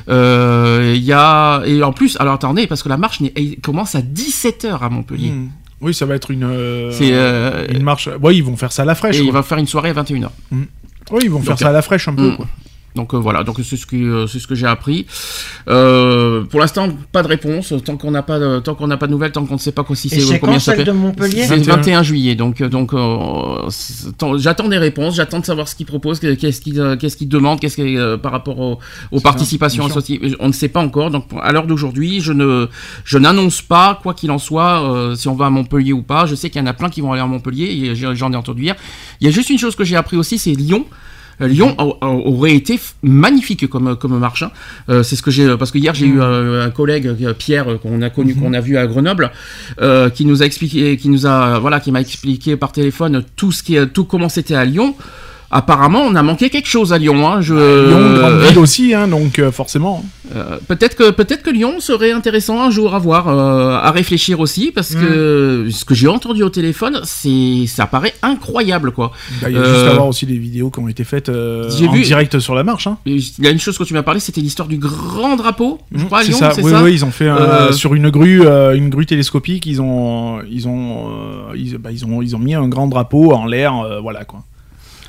Il 0.08 1.04
y 1.04 1.12
a 1.12 1.62
et 1.66 1.82
en 1.82 1.92
plus, 1.92 2.16
alors 2.18 2.34
attendez, 2.34 2.66
parce 2.66 2.82
que 2.82 2.88
la 2.88 2.96
marche 2.96 3.20
commence 3.62 3.94
à 3.94 4.00
17h 4.00 4.82
à 4.82 4.88
Montpellier. 4.88 5.32
Mhm. 5.32 5.50
Oui, 5.82 5.92
ça 5.92 6.06
va 6.06 6.14
être 6.14 6.30
une, 6.30 6.44
euh, 6.44 6.90
C'est, 6.92 7.10
euh, 7.12 7.66
une 7.68 7.82
marche. 7.82 8.08
Oui, 8.22 8.36
ils 8.36 8.44
vont 8.44 8.56
faire 8.56 8.70
ça 8.72 8.82
à 8.82 8.84
la 8.84 8.94
fraîche. 8.94 9.16
Et 9.16 9.20
il 9.20 9.24
quoi. 9.30 9.40
va 9.40 9.42
faire 9.42 9.58
une 9.58 9.66
soirée 9.66 9.90
à 9.90 9.94
21h. 9.94 10.28
Oui, 11.10 11.20
ils 11.24 11.30
vont 11.30 11.40
faire 11.42 11.58
ça 11.58 11.68
à 11.68 11.72
la 11.72 11.82
fraîche 11.82 12.06
un 12.08 12.14
peu, 12.14 12.30
Mm. 12.30 12.36
quoi. 12.36 12.46
Donc 12.94 13.14
euh, 13.14 13.16
voilà, 13.18 13.42
donc 13.42 13.56
c'est 13.64 13.76
ce 13.76 13.86
que 13.86 13.96
euh, 13.96 14.26
c'est 14.26 14.38
ce 14.38 14.46
que 14.46 14.54
j'ai 14.54 14.66
appris. 14.66 15.06
Euh, 15.68 16.42
pour 16.44 16.60
l'instant, 16.60 16.88
pas 17.10 17.22
de 17.22 17.28
réponse. 17.28 17.72
Tant 17.84 17.96
qu'on 17.96 18.10
n'a 18.10 18.22
pas 18.22 18.38
de, 18.38 18.58
tant 18.60 18.74
qu'on 18.74 18.86
n'a 18.86 18.96
pas 18.96 19.06
de 19.06 19.12
nouvelles, 19.12 19.32
tant 19.32 19.44
qu'on 19.46 19.54
ne 19.54 19.58
sait 19.58 19.72
pas 19.72 19.82
quoi, 19.84 19.96
si 19.96 20.08
c'est 20.08 20.20
c'est 20.20 20.38
combien 20.38 20.58
ça 20.58 20.74
fait. 20.74 20.84
de 20.84 20.92
Montpellier 20.92 21.44
C'est 21.46 21.56
le 21.56 21.62
21. 21.62 21.76
21 21.76 22.02
juillet, 22.02 22.34
donc 22.34 22.62
donc 22.62 22.92
euh, 22.94 23.68
j'attends 24.38 24.68
des 24.68 24.78
réponses, 24.78 25.14
j'attends 25.16 25.40
de 25.40 25.44
savoir 25.46 25.68
ce 25.68 25.74
qu'ils 25.74 25.86
proposent, 25.86 26.20
que- 26.20 26.34
qu'est-ce 26.34 26.60
qu'ils 26.60 26.96
qu'est-ce 27.00 27.16
qu'ils 27.16 27.28
demandent, 27.28 27.60
qu'est-ce 27.60 27.76
que 27.76 27.82
euh, 27.82 28.16
par 28.16 28.32
rapport 28.32 28.58
aux, 28.58 28.78
participations 29.20 29.86
associées. 29.86 30.20
On 30.40 30.48
ne 30.48 30.52
sait 30.52 30.68
pas 30.68 30.80
encore. 30.80 31.10
Donc 31.10 31.26
à 31.40 31.52
l'heure 31.52 31.66
d'aujourd'hui, 31.66 32.20
je 32.20 32.32
ne 32.32 32.68
je 33.04 33.18
n'annonce 33.18 33.62
pas 33.62 33.98
quoi 34.02 34.14
qu'il 34.14 34.30
en 34.30 34.38
soit 34.38 34.82
euh, 34.82 35.14
si 35.14 35.28
on 35.28 35.34
va 35.34 35.46
à 35.46 35.50
Montpellier 35.50 35.92
ou 35.92 36.02
pas. 36.02 36.26
Je 36.26 36.34
sais 36.34 36.50
qu'il 36.50 36.60
y 36.60 36.64
en 36.64 36.66
a 36.66 36.72
plein 36.74 36.90
qui 36.90 37.00
vont 37.00 37.12
aller 37.12 37.22
à 37.22 37.26
Montpellier. 37.26 37.64
et 37.66 37.94
j'ai- 37.94 38.14
J'en 38.14 38.32
ai 38.32 38.36
entendu 38.36 38.62
hier. 38.64 38.76
Il 39.20 39.26
y 39.26 39.28
a 39.28 39.32
juste 39.32 39.48
une 39.50 39.58
chose 39.58 39.74
que 39.76 39.84
j'ai 39.84 39.96
appris 39.96 40.16
aussi, 40.16 40.38
c'est 40.38 40.52
Lyon. 40.52 40.84
Euh, 41.42 41.48
Lyon 41.48 41.74
a- 41.78 42.06
a- 42.06 42.08
aurait 42.08 42.54
été 42.54 42.78
magnifique 43.02 43.68
comme 43.68 43.96
comme 43.96 44.18
marche. 44.18 44.42
hein. 44.44 44.50
Euh, 44.88 45.02
c'est 45.02 45.16
ce 45.16 45.22
que 45.22 45.30
j'ai 45.30 45.56
parce 45.56 45.70
que 45.70 45.78
hier 45.78 45.94
j'ai 45.94 46.06
eu 46.06 46.20
euh, 46.20 46.64
un 46.64 46.70
collègue 46.70 47.12
Pierre 47.38 47.66
qu'on 47.82 48.00
a 48.02 48.10
connu 48.10 48.34
qu'on 48.34 48.54
a 48.54 48.60
vu 48.60 48.76
à 48.76 48.86
Grenoble 48.86 49.30
qui 50.14 50.24
nous 50.24 50.42
a 50.42 50.46
expliqué 50.46 50.96
qui 50.96 51.08
nous 51.08 51.26
a 51.26 51.58
voilà 51.58 51.80
qui 51.80 51.90
m'a 51.92 52.00
expliqué 52.00 52.56
par 52.56 52.72
téléphone 52.72 53.24
tout 53.36 53.52
ce 53.52 53.62
qui 53.62 53.76
est 53.76 53.86
tout 53.88 54.04
comment 54.04 54.28
c'était 54.28 54.54
à 54.54 54.64
Lyon. 54.64 54.94
Apparemment, 55.54 56.00
on 56.00 56.14
a 56.14 56.22
manqué 56.22 56.48
quelque 56.48 56.66
chose 56.68 56.94
à 56.94 56.98
Lyon. 56.98 57.28
Hein. 57.28 57.42
Je, 57.42 57.52
Lyon, 57.54 58.14
grande 58.18 58.40
ville 58.40 58.58
aussi, 58.58 58.94
hein, 58.94 59.06
donc 59.06 59.38
euh, 59.38 59.52
forcément. 59.52 60.02
euh, 60.34 60.56
peut-être 60.66 60.96
que 60.96 61.10
peut-être 61.10 61.42
que 61.42 61.50
Lyon 61.50 61.74
serait 61.78 62.10
intéressant 62.12 62.62
un 62.62 62.70
jour 62.70 62.94
à 62.94 62.98
voir, 62.98 63.28
euh, 63.28 63.76
à 63.76 63.90
réfléchir 63.90 64.40
aussi, 64.40 64.72
parce 64.74 64.92
Mm. 64.94 65.00
que 65.00 65.68
ce 65.70 65.84
que 65.84 65.94
j'ai 65.94 66.08
entendu 66.08 66.42
au 66.42 66.48
téléphone, 66.48 67.00
c'est 67.04 67.66
ça 67.66 67.84
paraît 67.86 68.14
incroyable 68.22 68.92
quoi. 68.92 69.12
Bah, 69.42 69.50
Il 69.50 69.56
y 69.56 69.58
a 69.58 69.62
juste 69.64 69.86
à 69.88 69.92
voir 69.92 70.06
aussi 70.08 70.24
les 70.24 70.38
vidéos 70.38 70.70
qui 70.70 70.78
ont 70.80 70.88
été 70.88 71.04
faites 71.04 71.28
en 71.28 71.92
vu- 71.92 72.02
direct 72.02 72.38
sur 72.38 72.54
la 72.54 72.64
marche. 72.64 72.86
Hein. 72.86 72.96
Il 73.04 73.18
y 73.40 73.46
a 73.46 73.50
une 73.50 73.58
chose 73.60 73.76
que 73.76 73.84
tu 73.84 73.92
m'as 73.92 74.02
parlé, 74.02 74.20
c'était 74.20 74.40
l'histoire 74.40 74.68
du 74.68 74.78
grand 74.78 75.36
drapeau, 75.36 75.78
je 75.94 76.04
crois 76.06 76.20
à 76.20 76.22
C'est 76.22 76.28
Lyon, 76.30 76.38
ça, 76.38 76.52
oui, 76.62 76.70
ça. 76.70 76.82
oui, 76.82 76.92
ils 76.94 77.04
ont 77.04 77.10
fait 77.10 77.28
un- 77.28 77.72
sur 77.72 77.94
une 77.94 78.08
grue, 78.08 78.40
une 78.74 78.88
grue 78.88 79.04
télescopique, 79.04 79.66
ils 79.66 79.82
ont, 79.82 80.40
ils 80.50 80.66
ont, 80.66 81.10
ils, 81.54 81.76
bah, 81.76 81.90
ils 81.92 82.06
ont, 82.06 82.22
ils 82.22 82.34
ont 82.34 82.38
mis 82.38 82.54
un 82.54 82.68
grand 82.68 82.86
drapeau 82.86 83.32
en 83.32 83.44
l'air, 83.44 83.74
voilà 84.02 84.24
quoi. 84.24 84.40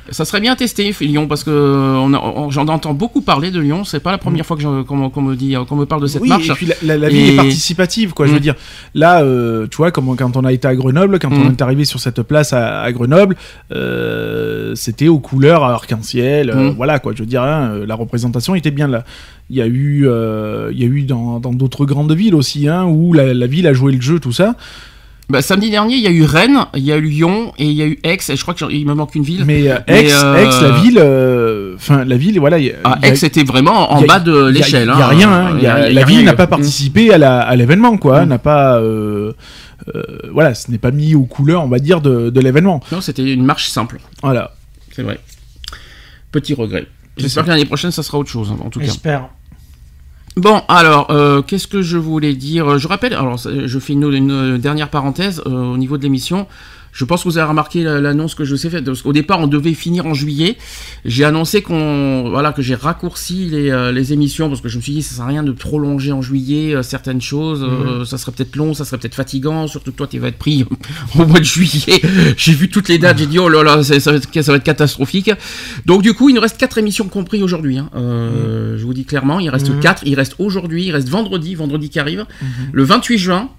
Ça 0.10 0.26
serait 0.26 0.42
bien 0.42 0.56
testé 0.58 0.94
Lyon 1.00 1.28
parce 1.28 1.46
que 1.46 1.50
on 1.50 2.14
on- 2.14 2.50
j'en 2.52 2.68
entends 2.68 2.94
beaucoup 2.94 3.22
parler 3.22 3.52
de 3.52 3.60
Lyon. 3.62 3.86
C'est 3.86 4.02
pas 4.02 4.12
la 4.12 4.18
première 4.18 4.46
fois 4.46 4.58
que 4.58 4.62
je- 4.64 4.82
qu'on 4.84 5.22
me 5.22 5.36
dit 5.36 5.56
qu'on 5.70 5.78
me 5.78 5.86
parle 5.86 6.02
de 6.02 6.08
cette 6.08 6.22
oui, 6.22 6.28
marche. 6.28 6.50
et 6.50 6.54
puis 6.54 6.66
la, 6.66 6.76
la- 6.84 6.98
la 6.98 7.08
ville 7.10 7.30
Et- 7.30 7.34
est 7.34 7.36
participative, 7.38 8.14
quoi. 8.14 8.26
Je 8.26 8.32
Mm. 8.32 8.34
veux 8.36 8.40
dire, 8.42 8.56
là, 8.96 9.24
euh, 9.24 9.66
tu 9.72 9.78
vois, 9.78 9.92
comme 9.92 10.14
quand 10.18 10.36
on 10.36 10.44
a 10.44 10.52
été 10.52 10.68
à 10.68 10.76
Grenoble, 10.76 11.20
quand 11.20 11.32
on 11.32 11.46
Mm. 11.50 11.52
est 11.54 11.62
arrivé 11.62 11.86
sur 11.86 12.02
cette 12.02 12.22
place 12.22 12.52
à, 12.52 12.82
à 12.82 12.92
Grenoble, 12.92 13.38
euh, 13.72 14.76
c'était 14.76 15.08
aux 15.08 15.20
couleurs 15.20 15.64
arc-en-ciel, 15.64 16.50
euh, 16.50 16.72
Mm. 16.72 16.76
voilà 16.76 17.00
quoi. 17.00 17.14
Je 17.16 17.20
veux 17.22 17.26
dire, 17.28 17.44
hein, 17.44 17.72
euh, 17.74 17.86
la 17.86 17.96
représentation 17.96 18.56
était 18.56 18.72
bien 18.72 18.88
là. 18.88 19.04
Il 19.50 19.56
y 19.58 19.62
a 19.62 19.68
eu, 19.68 20.06
euh, 20.08 20.70
il 20.74 20.80
y 20.80 20.84
a 20.84 20.88
eu 20.88 21.04
dans 21.04 21.40
dans 21.40 21.54
d'autres 21.54 21.86
grandes 21.86 22.12
villes 22.14 22.36
aussi, 22.36 22.68
hein, 22.68 22.86
où 22.86 23.14
la, 23.14 23.34
la 23.34 23.48
ville 23.48 23.68
a 23.68 23.74
joué 23.74 23.94
le 23.94 24.02
jeu, 24.02 24.20
tout 24.20 24.32
ça. 24.34 24.56
Bah, 25.30 25.42
samedi 25.42 25.70
dernier, 25.70 25.96
il 25.96 26.02
y 26.02 26.08
a 26.08 26.12
eu 26.12 26.24
Rennes, 26.26 26.66
il 26.76 26.84
y 26.84 26.92
a 26.92 26.98
eu 26.98 27.02
Lyon 27.02 27.54
et 27.58 27.66
il 27.66 27.72
y 27.74 27.82
a 27.82 27.86
eu 27.86 27.98
Aix. 28.04 28.18
Et 28.30 28.36
je 28.36 28.42
crois 28.42 28.54
qu'il 28.54 28.86
me 28.86 28.94
manque 28.94 29.16
une 29.16 29.24
ville. 29.24 29.46
Mais 29.46 29.70
euh, 29.70 29.78
Aix, 29.88 30.10
euh, 30.14 30.36
Aix, 30.36 30.62
la 30.62 30.72
ville, 30.82 31.00
euh, 31.00 31.76
enfin 31.76 32.04
la 32.04 32.18
ville, 32.18 32.40
voilà. 32.40 32.60
il 32.60 32.66
y 32.66 32.72
a- 32.72 32.76
Ah, 32.84 32.98
il 33.02 33.08
y 33.08 33.10
a- 33.10 33.14
Aix 33.14 33.26
était 33.26 33.44
vraiment 33.44 33.94
en 33.94 33.98
il 33.98 34.02
y 34.02 34.04
a- 34.04 34.08
bas 34.08 34.20
de 34.20 34.46
l'échelle. 34.48 34.92
Il 34.94 35.00
y 35.00 35.02
a 35.02 35.06
hein. 35.06 35.10
rien. 35.10 35.32
hein. 35.32 35.56
Il 35.58 35.64
y 35.64 35.68
a- 35.68 35.80
Il 35.80 35.82
y 35.82 35.86
a- 35.86 35.88
il 35.90 35.92
y 35.92 35.96
la 35.96 36.02
a 36.02 36.06
ville 36.06 36.26
n'a 36.26 36.34
pas 36.34 36.48
participé 36.48 37.14
à 37.14 37.56
l'événement, 37.56 37.98
quoi. 37.98 38.26
Mm. 38.26 38.30
N'a 38.30 38.38
pas. 38.38 38.78
euh, 38.80 39.32
euh, 39.96 40.04
voilà, 40.32 40.54
ce 40.56 40.70
n'est 40.72 40.78
pas 40.78 40.92
mis 40.92 41.16
aux 41.16 41.24
couleurs, 41.26 41.64
on 41.64 41.68
va 41.70 41.80
dire, 41.80 42.02
de, 42.02 42.30
de 42.30 42.40
l'événement. 42.42 42.82
Non, 42.92 43.00
c'était 43.02 43.34
une 43.34 43.44
marche 43.46 43.70
simple. 43.70 44.00
Voilà. 44.22 44.54
C'est 44.92 45.04
vrai. 45.04 45.20
Petit 46.32 46.54
regret. 46.54 46.86
J'espère 47.18 47.44
que 47.46 47.50
l'année 47.50 47.66
prochaine, 47.66 47.92
ça 47.92 48.02
sera 48.04 48.18
autre 48.18 48.30
chose, 48.30 48.52
en 48.52 48.70
tout 48.70 48.80
cas. 48.80 48.86
J'espère. 48.86 49.30
Bon, 50.36 50.64
alors, 50.68 51.12
euh, 51.12 51.44
qu'est-ce 51.44 51.68
que 51.68 51.84
je 51.84 51.98
voulais 51.98 52.34
dire? 52.34 52.80
Je 52.80 52.88
rappelle, 52.88 53.14
alors, 53.14 53.38
je 53.38 53.80
fais 53.80 53.94
une, 53.94 54.12
une 54.12 54.58
dernière 54.58 54.90
parenthèse 54.90 55.44
euh, 55.46 55.74
au 55.74 55.78
niveau 55.78 55.98
de 55.98 56.04
l'émission. 56.04 56.48
Je 56.96 57.06
pense 57.06 57.24
que 57.24 57.28
vous 57.28 57.40
avez 57.40 57.50
remarqué 57.50 57.84
la- 57.84 58.00
l'annonce 58.00 58.36
que 58.36 58.46
je 58.46 58.54
vous 58.54 58.68
ai 58.68 58.70
faite. 58.70 58.88
Qu'au 59.02 59.14
départ, 59.14 59.40
on 59.40 59.48
devait 59.48 59.74
finir 59.74 60.06
en 60.06 60.14
juillet. 60.14 60.58
J'ai 61.06 61.24
annoncé 61.26 61.64
qu'on, 61.64 62.30
voilà, 62.30 62.54
que 62.54 62.62
j'ai 62.62 62.76
raccourci 62.76 63.48
les, 63.48 63.72
euh, 63.72 63.92
les 63.92 64.14
émissions 64.14 64.48
parce 64.48 64.62
que 64.62 64.70
je 64.70 64.78
me 64.78 64.82
suis 64.84 64.94
dit, 64.94 65.02
ça 65.02 65.16
sert 65.16 65.24
à 65.26 65.28
rien 65.28 65.42
de 65.42 65.52
prolonger 65.52 66.12
en 66.12 66.22
juillet 66.22 66.76
euh, 66.76 66.84
certaines 66.84 67.20
choses. 67.22 67.64
euh, 67.64 68.06
ça 68.06 68.20
serait 68.20 68.32
peut-être 68.32 68.56
long, 68.56 68.76
ça 68.76 68.86
serait 68.86 69.00
peut-être 69.00 69.16
fatigant. 69.16 69.68
Surtout 69.68 69.92
que 69.92 69.98
toi, 69.98 70.06
tu 70.08 70.20
vas 70.20 70.28
être 70.28 70.38
pris 70.38 70.66
au 71.20 71.26
mois 71.26 71.40
de 71.40 71.44
juillet. 71.44 72.00
J'ai 72.38 72.54
vu 72.54 72.70
toutes 72.70 72.90
les 72.90 73.00
dates. 73.00 73.18
J'ai 73.18 73.26
dit, 73.26 73.40
oh 73.40 73.50
là 73.50 73.64
là, 73.64 73.84
ça, 73.84 74.00
ça 74.00 74.12
va 74.12 74.18
être, 74.18 74.30
ça 74.44 74.52
va 74.52 74.58
être 74.58 74.64
catastrophique. 74.64 75.32
Donc, 75.88 76.04
du 76.04 76.14
coup, 76.14 76.30
il 76.30 76.36
nous 76.36 76.42
reste 76.42 76.58
quatre 76.60 76.78
émissions 76.78 77.08
compris 77.08 77.42
aujourd'hui. 77.42 77.80
hein. 77.80 77.90
Euh, 77.96 78.78
Je 78.78 78.86
vous 78.86 78.94
dis 78.94 79.06
clairement, 79.06 79.40
il 79.40 79.50
reste 79.50 79.70
Mhm. 79.72 79.80
quatre. 79.80 80.04
Il 80.06 80.14
reste 80.16 80.36
aujourd'hui, 80.38 80.86
il 80.86 80.92
reste 80.92 81.10
vendredi, 81.10 81.56
vendredi 81.56 81.90
qui 81.90 82.00
arrive, 82.00 82.26
le 82.72 82.84
28 82.84 83.18
juin 83.18 83.50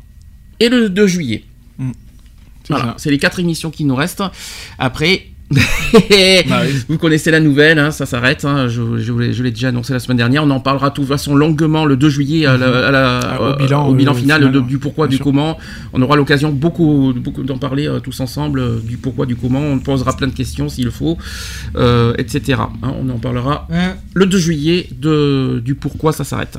et 0.60 0.68
le 0.68 0.88
2 0.88 1.06
juillet. 1.08 1.42
C'est 2.66 2.72
Voilà, 2.74 2.94
c'est 2.96 3.10
les 3.10 3.18
quatre 3.18 3.38
émissions 3.40 3.70
qui 3.70 3.84
nous 3.84 3.94
restent. 3.94 4.22
Après, 4.78 5.26
Bah 5.54 6.62
oui. 6.64 6.72
vous 6.88 6.96
connaissez 6.98 7.30
la 7.30 7.38
nouvelle, 7.38 7.78
hein, 7.78 7.90
ça 7.90 8.06
s'arrête. 8.06 8.44
hein, 8.46 8.66
je 8.68 8.80
l'ai 9.12 9.32
je 9.34 9.42
l'ai 9.42 9.50
déjà 9.50 9.68
annoncé 9.68 9.92
la 9.92 9.98
semaine 10.00 10.16
dernière. 10.16 10.42
On 10.42 10.50
en 10.50 10.58
parlera 10.58 10.88
de 10.88 10.94
toute 10.94 11.06
façon 11.06 11.34
longuement 11.36 11.84
le 11.84 11.96
2 11.96 12.08
juillet 12.08 12.46
à 12.46 12.56
la- 12.56 12.86
à 12.88 12.90
la- 12.90 13.18
Ah, 13.20 13.40
au 13.40 13.44
euh, 13.44 13.56
bilan, 13.56 13.86
au 13.88 13.94
bilan 13.94 14.12
euh, 14.12 14.16
final, 14.16 14.40
final, 14.40 14.52
de- 14.54 14.60
du 14.60 14.78
pourquoi, 14.78 15.06
du 15.06 15.16
sûr. 15.16 15.24
comment. 15.26 15.58
On 15.92 16.00
aura 16.00 16.16
l'occasion 16.16 16.50
beaucoup, 16.50 17.12
beaucoup 17.14 17.42
d'en 17.42 17.58
parler 17.58 17.86
euh, 17.86 18.00
tous 18.00 18.18
ensemble, 18.20 18.58
euh, 18.58 18.80
du 18.82 18.96
pourquoi, 18.96 19.26
du 19.26 19.36
comment. 19.36 19.60
On 19.60 19.78
posera 19.78 20.16
plein 20.16 20.28
de 20.28 20.32
questions 20.34 20.70
s'il 20.70 20.90
faut, 20.90 21.18
etc. 22.18 22.60
hein, 22.82 22.92
on 22.98 23.08
en 23.10 23.18
parlera 23.18 23.68
Hein 23.72 23.94
le 24.14 24.24
2 24.26 24.38
juillet 24.38 24.88
de, 24.98 25.60
du 25.62 25.74
pourquoi 25.74 26.12
ça 26.12 26.24
s'arrête. 26.24 26.58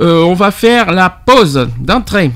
On 0.00 0.34
va 0.34 0.52
faire 0.52 0.92
la 0.92 1.10
pause 1.10 1.66
d'un 1.80 2.00
trait. 2.00 2.30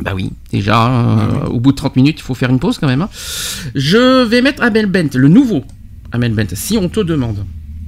Bah 0.00 0.12
oui, 0.14 0.30
déjà, 0.50 0.88
euh, 0.90 1.46
au 1.48 1.60
bout 1.60 1.72
de 1.72 1.76
30 1.76 1.96
minutes, 1.96 2.18
il 2.18 2.22
faut 2.22 2.34
faire 2.34 2.50
une 2.50 2.58
pause 2.58 2.78
quand 2.78 2.86
même. 2.88 3.02
hein. 3.02 3.10
Je 3.74 4.24
vais 4.24 4.40
mettre 4.42 4.62
Amel 4.62 4.86
Bent, 4.86 5.14
le 5.14 5.28
nouveau 5.28 5.64
Amel 6.12 6.32
Bent, 6.32 6.46
si 6.54 6.78
on 6.78 6.88
te 6.88 7.00
demande. 7.00 7.44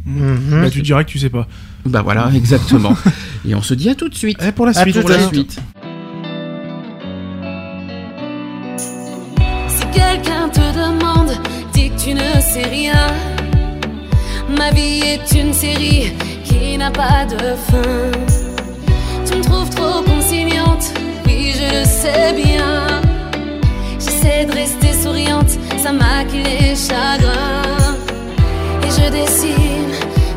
Mhm. 0.07 0.61
Bah, 0.63 0.71
tu 0.71 0.83
diras 0.83 1.03
que 1.05 1.09
tu 1.11 1.19
sais 1.19 1.31
pas. 1.31 1.49
Bah 1.87 2.03
voilà, 2.03 2.31
exactement. 2.35 2.95
Et 3.49 3.55
on 3.55 3.63
se 3.63 3.75
dit 3.75 3.89
à 3.89 3.95
tout 3.95 4.09
de 4.09 4.15
suite. 4.15 4.43
Et 4.43 4.53
pour 4.53 4.67
la 4.67 4.73
À 4.73 4.83
suite. 4.83 4.95
tout 4.97 5.01
Pour 5.03 5.11
à 5.11 5.17
la 5.17 5.27
suite. 5.29 5.59
Si 9.69 9.85
quelqu'un 9.93 10.49
te 10.51 10.61
demande, 10.77 11.33
dis 11.73 11.91
que 11.91 11.99
tu 12.03 12.15
ne 12.15 12.41
sais 12.41 12.65
rien. 12.69 13.07
Ma 14.57 14.71
vie 14.71 15.01
est 15.05 15.33
une 15.41 15.53
série 15.53 16.13
qui 16.45 16.77
n'a 16.79 16.91
pas 16.91 17.25
de 17.25 17.39
fin. 17.39 18.11
Tu 19.27 19.39
me 19.39 19.43
trouves 19.43 19.71
trop 19.71 20.03
oui 20.07 20.23
je 21.65 21.79
le 21.79 21.85
sais 21.85 22.33
bien. 22.35 22.87
J'essaie 23.99 24.45
de 24.45 24.53
rester 24.53 24.93
souriante, 25.03 25.51
ça 25.83 25.93
maquille 25.93 26.43
les 26.43 26.75
chagrins. 26.75 27.95
Et 28.83 28.91
je 28.91 29.11
dessine 29.11 29.95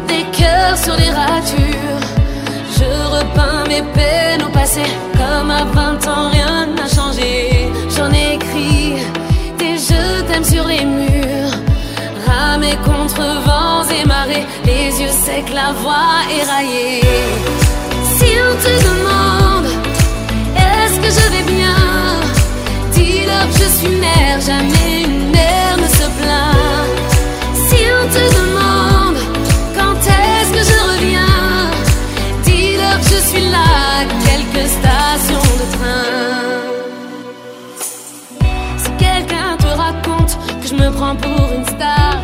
des 0.07 0.23
cœurs 0.37 0.77
sur 0.77 0.95
les 0.95 1.09
ratures. 1.09 2.05
Je 2.77 2.89
repeins 3.15 3.63
mes 3.67 3.81
peines 3.93 4.43
au 4.43 4.49
passé, 4.49 4.83
comme 5.13 5.51
à 5.51 5.63
20 5.63 6.07
ans 6.07 6.29
rien 6.31 6.67
n'a 6.67 6.87
changé. 6.87 7.69
J'en 7.95 8.11
ai 8.11 8.35
écrit 8.35 8.93
des 9.57 9.77
je 9.77 10.21
t'aime 10.27 10.43
sur 10.43 10.65
les 10.67 10.85
murs. 10.85 11.53
Ramé 12.27 12.75
contre 12.85 13.21
vents 13.45 13.87
et 13.89 14.05
marées, 14.05 14.45
les 14.65 15.01
yeux 15.01 15.15
secs, 15.25 15.53
la 15.53 15.71
voix 15.73 16.19
éraillée. 16.41 17.01
Si 18.17 18.29
on 18.45 18.53
te 18.63 18.83
demande, 18.83 19.16
je 21.09 21.29
vais 21.31 21.43
bien 21.43 21.75
Dis-leur 22.91 23.47
que 23.47 23.57
je 23.63 23.69
suis 23.77 23.95
mère, 23.99 24.39
jamais 24.41 25.03
une 25.03 25.29
mère 25.31 25.77
ne 25.77 25.87
se 25.87 26.07
plaint. 26.19 26.87
Si 27.67 27.79
on 27.99 28.05
te 28.15 28.23
demande, 28.39 29.17
quand 29.77 29.97
est-ce 30.19 30.51
que 30.51 30.63
je 30.71 30.77
reviens? 30.91 31.71
Dis-leur 32.43 32.99
que 32.99 33.09
je 33.15 33.21
suis 33.29 33.49
là, 33.49 33.67
à 33.99 34.05
quelques 34.25 34.67
stations 34.67 35.47
de 35.61 35.65
train. 35.75 36.07
Si 38.77 38.89
quelqu'un 38.97 39.57
te 39.57 39.67
raconte 39.67 40.37
que 40.61 40.67
je 40.67 40.75
me 40.75 40.89
prends 40.91 41.15
pour 41.15 41.53
une 41.55 41.65
star, 41.65 42.17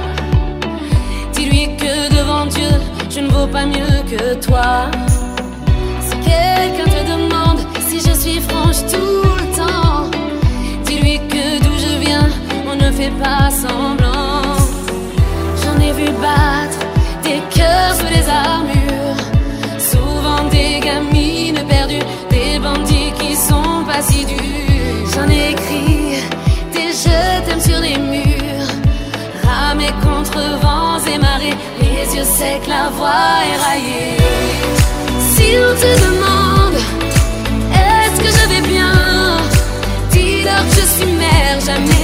dis-lui 1.34 1.76
que 1.78 2.16
devant 2.18 2.46
Dieu, 2.48 2.74
je 3.10 3.20
ne 3.20 3.30
vaux 3.30 3.48
pas 3.48 3.66
mieux 3.66 4.02
que 4.10 4.34
toi. 4.46 4.90
Tout 8.82 9.24
le 9.40 9.56
temps, 9.56 10.10
dis-lui 10.86 11.20
que 11.30 11.64
d'où 11.64 11.74
je 11.78 12.00
viens, 12.06 12.28
on 12.68 12.76
ne 12.76 12.92
fait 12.92 13.14
pas 13.22 13.50
semblant. 13.52 14.58
J'en 15.62 15.80
ai 15.80 15.92
vu 15.92 16.06
battre 16.26 16.80
des 17.24 17.40
cœurs 17.56 17.94
sous 18.00 18.08
les 18.16 18.28
armures, 18.28 19.22
souvent 19.78 20.44
des 20.50 20.80
gamines 20.80 21.64
perdues, 21.68 22.08
des 22.32 22.58
bandits 22.60 23.12
qui 23.20 23.36
sont 23.36 23.84
pas 23.86 24.02
si 24.02 24.26
durs. 24.26 25.08
J'en 25.14 25.30
ai 25.30 25.52
écrit 25.52 26.24
des 26.74 26.92
je 26.92 27.46
t'aime 27.46 27.62
sur 27.62 27.80
les 27.80 27.98
murs, 27.98 28.70
ramé 29.44 29.88
contre 30.02 30.40
vents 30.62 31.00
et 31.06 31.20
marées, 31.20 31.58
les 31.80 32.16
yeux 32.16 32.24
secs, 32.24 32.68
la 32.68 32.90
voix 32.90 33.36
éraillée. 33.54 34.18
Si 35.36 35.46
on 35.58 35.74
te 35.80 35.92
demande, 36.06 36.43
jamais 41.66 42.03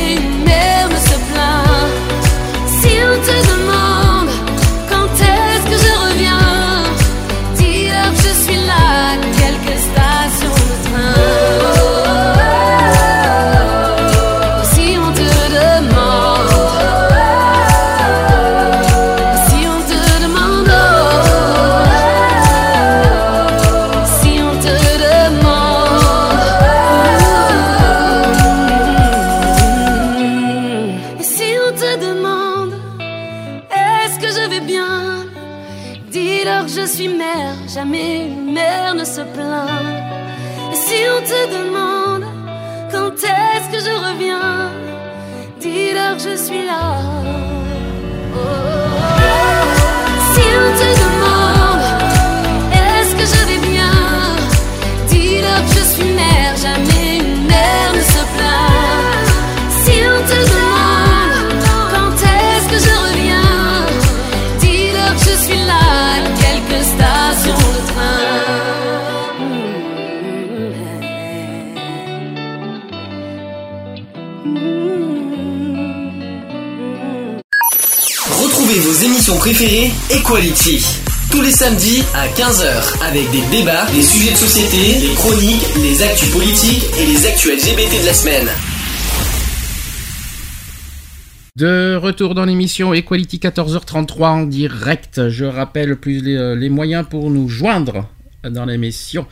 préférées 79.40 79.90
Equality. 80.12 80.84
Tous 81.32 81.42
les 81.42 81.52
samedis 81.52 82.04
à 82.14 82.28
15h 82.28 83.02
avec 83.08 83.32
des 83.32 83.42
débats, 83.58 83.86
des 83.94 84.02
sujets 84.02 84.32
de 84.32 84.36
société, 84.36 85.00
des 85.00 85.14
chroniques, 85.16 85.64
les 85.78 86.04
actus 86.04 86.30
politiques 86.30 86.84
et 87.00 87.06
les 87.06 87.26
actus 87.26 87.54
LGBT 87.54 88.02
de 88.02 88.06
la 88.06 88.14
semaine. 88.14 88.48
De 91.56 91.96
retour 91.96 92.36
dans 92.36 92.44
l'émission 92.44 92.94
Equality 92.94 93.38
14h33 93.38 94.24
en 94.26 94.44
direct. 94.44 95.30
Je 95.30 95.46
rappelle 95.46 95.96
plus 95.96 96.22
euh, 96.28 96.56
les 96.56 96.70
moyens 96.70 97.06
pour 97.10 97.30
nous 97.30 97.48
joindre 97.48 98.10
dans 98.44 98.66
l'émission. 98.66 99.26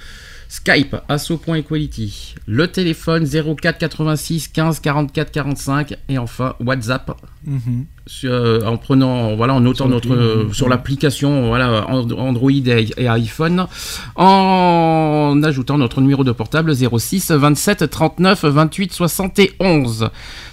Skype, 0.50 0.96
asso.equality. 1.10 2.36
Le 2.48 2.68
téléphone 2.70 3.28
04 3.28 3.78
86 3.78 4.48
15 4.48 4.80
44 4.80 5.32
45. 5.32 5.96
Et 6.10 6.18
enfin, 6.18 6.56
WhatsApp. 6.64 7.12
Mhm. 7.46 7.86
sur- 8.08 8.32
euh, 8.32 8.62
en 8.66 8.78
prenant, 8.78 9.36
voilà, 9.36 9.54
en 9.54 9.60
notant 9.60 9.86
Sur 9.86 9.88
notre, 9.90 10.14
euh, 10.14 10.50
sur 10.54 10.70
l'application, 10.70 11.48
voilà, 11.48 11.86
Android 11.90 12.50
et, 12.52 12.90
et 12.98 13.08
iPhone, 13.10 13.68
en 14.16 15.42
ajoutant 15.44 15.78
notre 15.78 16.00
numéro 16.02 16.24
de 16.24 16.32
portable 16.32 16.74
06 16.76 17.32
27 17.32 17.90
39 17.90 18.46
28 18.46 18.94
71. 18.94 20.10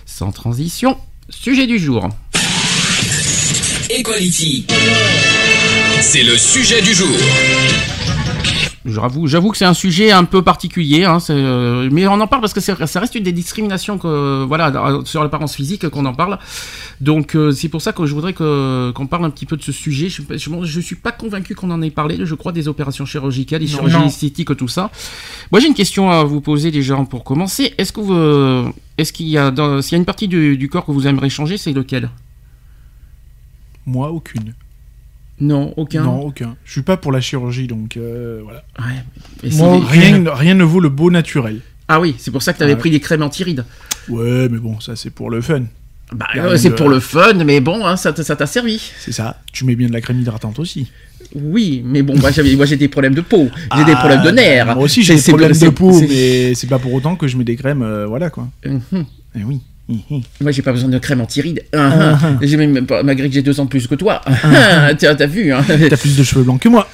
Sans 0.07 0.33
transition, 0.33 0.98
sujet 1.30 1.66
du 1.66 1.78
jour. 1.78 2.09
Equality. 3.90 4.66
C'est 6.00 6.22
le 6.24 6.37
sujet 6.37 6.83
du 6.83 6.92
jour. 6.94 7.16
J'avoue, 8.87 9.27
j'avoue 9.27 9.51
que 9.51 9.57
c'est 9.57 9.64
un 9.64 9.73
sujet 9.73 10.11
un 10.11 10.25
peu 10.25 10.42
particulier, 10.42 11.05
hein, 11.05 11.16
euh, 11.31 11.88
mais 11.90 12.07
on 12.07 12.20
en 12.20 12.27
parle 12.27 12.42
parce 12.42 12.53
que 12.53 12.61
ça 12.61 13.01
reste 13.01 13.14
une 13.14 13.23
des 13.23 13.33
discriminations 13.33 13.97
que, 13.97 14.44
voilà, 14.44 15.01
sur 15.07 15.23
l'apparence 15.23 15.55
physique 15.55 15.88
qu'on 15.88 16.05
en 16.05 16.12
parle. 16.12 16.38
Donc 17.01 17.35
euh, 17.35 17.51
c'est 17.51 17.70
pour 17.70 17.81
ça 17.81 17.94
que 17.94 18.05
je 18.05 18.12
voudrais 18.12 18.35
qu'on 18.35 19.07
parle 19.09 19.25
un 19.25 19.31
petit 19.31 19.47
peu 19.47 19.57
de 19.57 19.62
ce 19.62 19.73
sujet. 19.73 20.11
Je, 20.11 20.20
je 20.64 20.81
suis 20.81 20.97
pas 20.97 21.12
convaincu 21.12 21.55
qu'on 21.55 21.70
en 21.70 21.81
ait 21.81 21.90
parlé, 21.90 22.18
je 22.25 22.35
crois, 22.35 22.53
des 22.53 22.68
opérations 22.68 23.07
chirurgicales, 23.07 23.61
des 23.61 23.68
chirurgies 23.68 24.05
esthétiques, 24.05 24.55
tout 24.55 24.68
ça. 24.68 24.90
Moi 25.51 25.61
j'ai 25.61 25.68
une 25.68 25.75
question 25.75 26.11
à 26.11 26.23
vous 26.23 26.42
poser 26.42 26.70
déjà 26.70 26.94
pour 27.09 27.25
commencer. 27.25 27.73
Est-ce 27.79 27.90
que 27.90 28.01
vous, 28.01 28.12
euh, 28.12 28.68
est-ce 28.99 29.14
qu'il 29.14 29.29
y 29.29 29.38
a, 29.38 29.51
s'il 29.81 29.92
y 29.92 29.94
a 29.94 29.99
une 29.99 30.05
partie 30.05 30.29
du, 30.29 30.59
du 30.59 30.68
corps 30.68 30.85
que 30.85 30.92
vous 30.92 31.07
aimeriez 31.07 31.31
changer, 31.31 31.57
c'est 31.57 31.73
lequel? 31.73 32.11
Moi, 33.87 34.11
aucune. 34.11 34.55
Non, 35.44 35.74
aucun. 35.76 36.02
Non, 36.04 36.20
aucun. 36.22 36.57
Je 36.64 36.72
suis 36.72 36.83
pas 36.83 36.96
pour 36.96 37.12
la 37.12 37.20
chirurgie, 37.20 37.66
donc 37.66 37.96
euh, 37.96 38.40
voilà. 38.42 38.64
Ouais. 38.78 39.02
Et 39.42 39.54
Moi, 39.54 39.80
c'est 39.90 39.98
des- 39.98 40.04
Rien, 40.07 40.24
rien 40.35 40.54
ne 40.54 40.64
vaut 40.64 40.80
le 40.80 40.88
beau 40.88 41.11
naturel. 41.11 41.61
Ah 41.87 42.00
oui, 42.00 42.14
c'est 42.18 42.30
pour 42.30 42.42
ça 42.42 42.52
que 42.54 42.59
tu 42.59 42.64
avais 42.64 42.72
Ah 42.72 42.76
pris 42.76 42.90
des 42.90 43.00
crèmes 43.00 43.22
anti-rides. 43.22 43.64
Ouais, 44.09 44.48
mais 44.48 44.59
bon, 44.59 44.80
ça 44.80 44.96
c'est 44.96 45.11
pour 45.11 45.28
le 45.28 45.40
fun. 45.42 45.64
Bah, 46.12 46.26
euh, 46.37 46.57
c'est 46.57 46.70
de- 46.70 46.74
pour 46.74 46.88
le 46.88 47.00
fun, 47.00 47.35
mais 47.44 47.61
bon, 47.61 47.85
hein, 47.85 47.96
ça 47.96 48.12
t'a 48.12 48.46
servi. 48.46 48.80
C'est 48.98 49.12
ça. 49.12 49.40
Tu 49.52 49.64
mets 49.64 49.74
bien 49.76 49.88
de 49.88 49.92
la 49.92 50.00
crème 50.00 50.20
hydratante 50.20 50.59
aussi. 50.59 50.90
Oui, 51.35 51.83
mais 51.85 52.02
bon, 52.02 52.14
moi 52.18 52.30
j'ai 52.30 52.76
des 52.76 52.88
problèmes 52.88 53.14
de 53.14 53.20
peau, 53.20 53.48
j'ai 53.54 53.61
Ah, 53.70 53.85
des 53.85 53.94
problèmes 53.96 54.22
de 54.22 54.30
nerfs. 54.30 54.66
Moi 54.74 54.85
aussi, 54.85 55.02
j'ai 55.02 55.16
des 55.16 55.22
problèmes 55.22 55.52
de 55.52 55.68
peau, 55.70 56.00
mais 56.00 56.54
c'est 56.54 56.68
pas 56.68 56.78
pour 56.78 56.92
autant 56.92 57.16
que 57.16 57.26
je 57.26 57.37
mets 57.37 57.44
des 57.44 57.57
crèmes, 57.57 57.83
euh, 57.83 58.07
voilà 58.07 58.30
quoi. 58.30 58.48
Eh 58.64 59.42
oui. 59.44 59.61
Hihi. 59.88 60.23
Moi 60.40 60.51
j'ai 60.51 60.62
pas 60.62 60.73
besoin 60.73 60.88
de 60.88 60.99
crème 60.99 61.20
anti-rides. 61.20 61.62
Ah, 61.77 61.90
ah. 61.92 62.16
J'ai 62.40 62.57
même 62.57 62.87
pas- 62.87 63.03
malgré 63.03 63.29
que 63.29 63.35
j'ai 63.35 63.42
deux 63.42 63.61
ans 63.61 63.64
de 63.64 63.68
plus 63.68 63.87
que 63.87 63.94
toi. 63.94 64.20
Ah, 64.27 64.94
T'as 64.94 65.14
t'as 65.14 65.27
vu 65.27 65.53
hein 65.53 65.62
T'as 65.66 65.97
plus 65.97 66.16
de 66.16 66.22
cheveux 66.22 66.43
blancs 66.43 66.61
que 66.61 66.68
moi. 66.68 66.89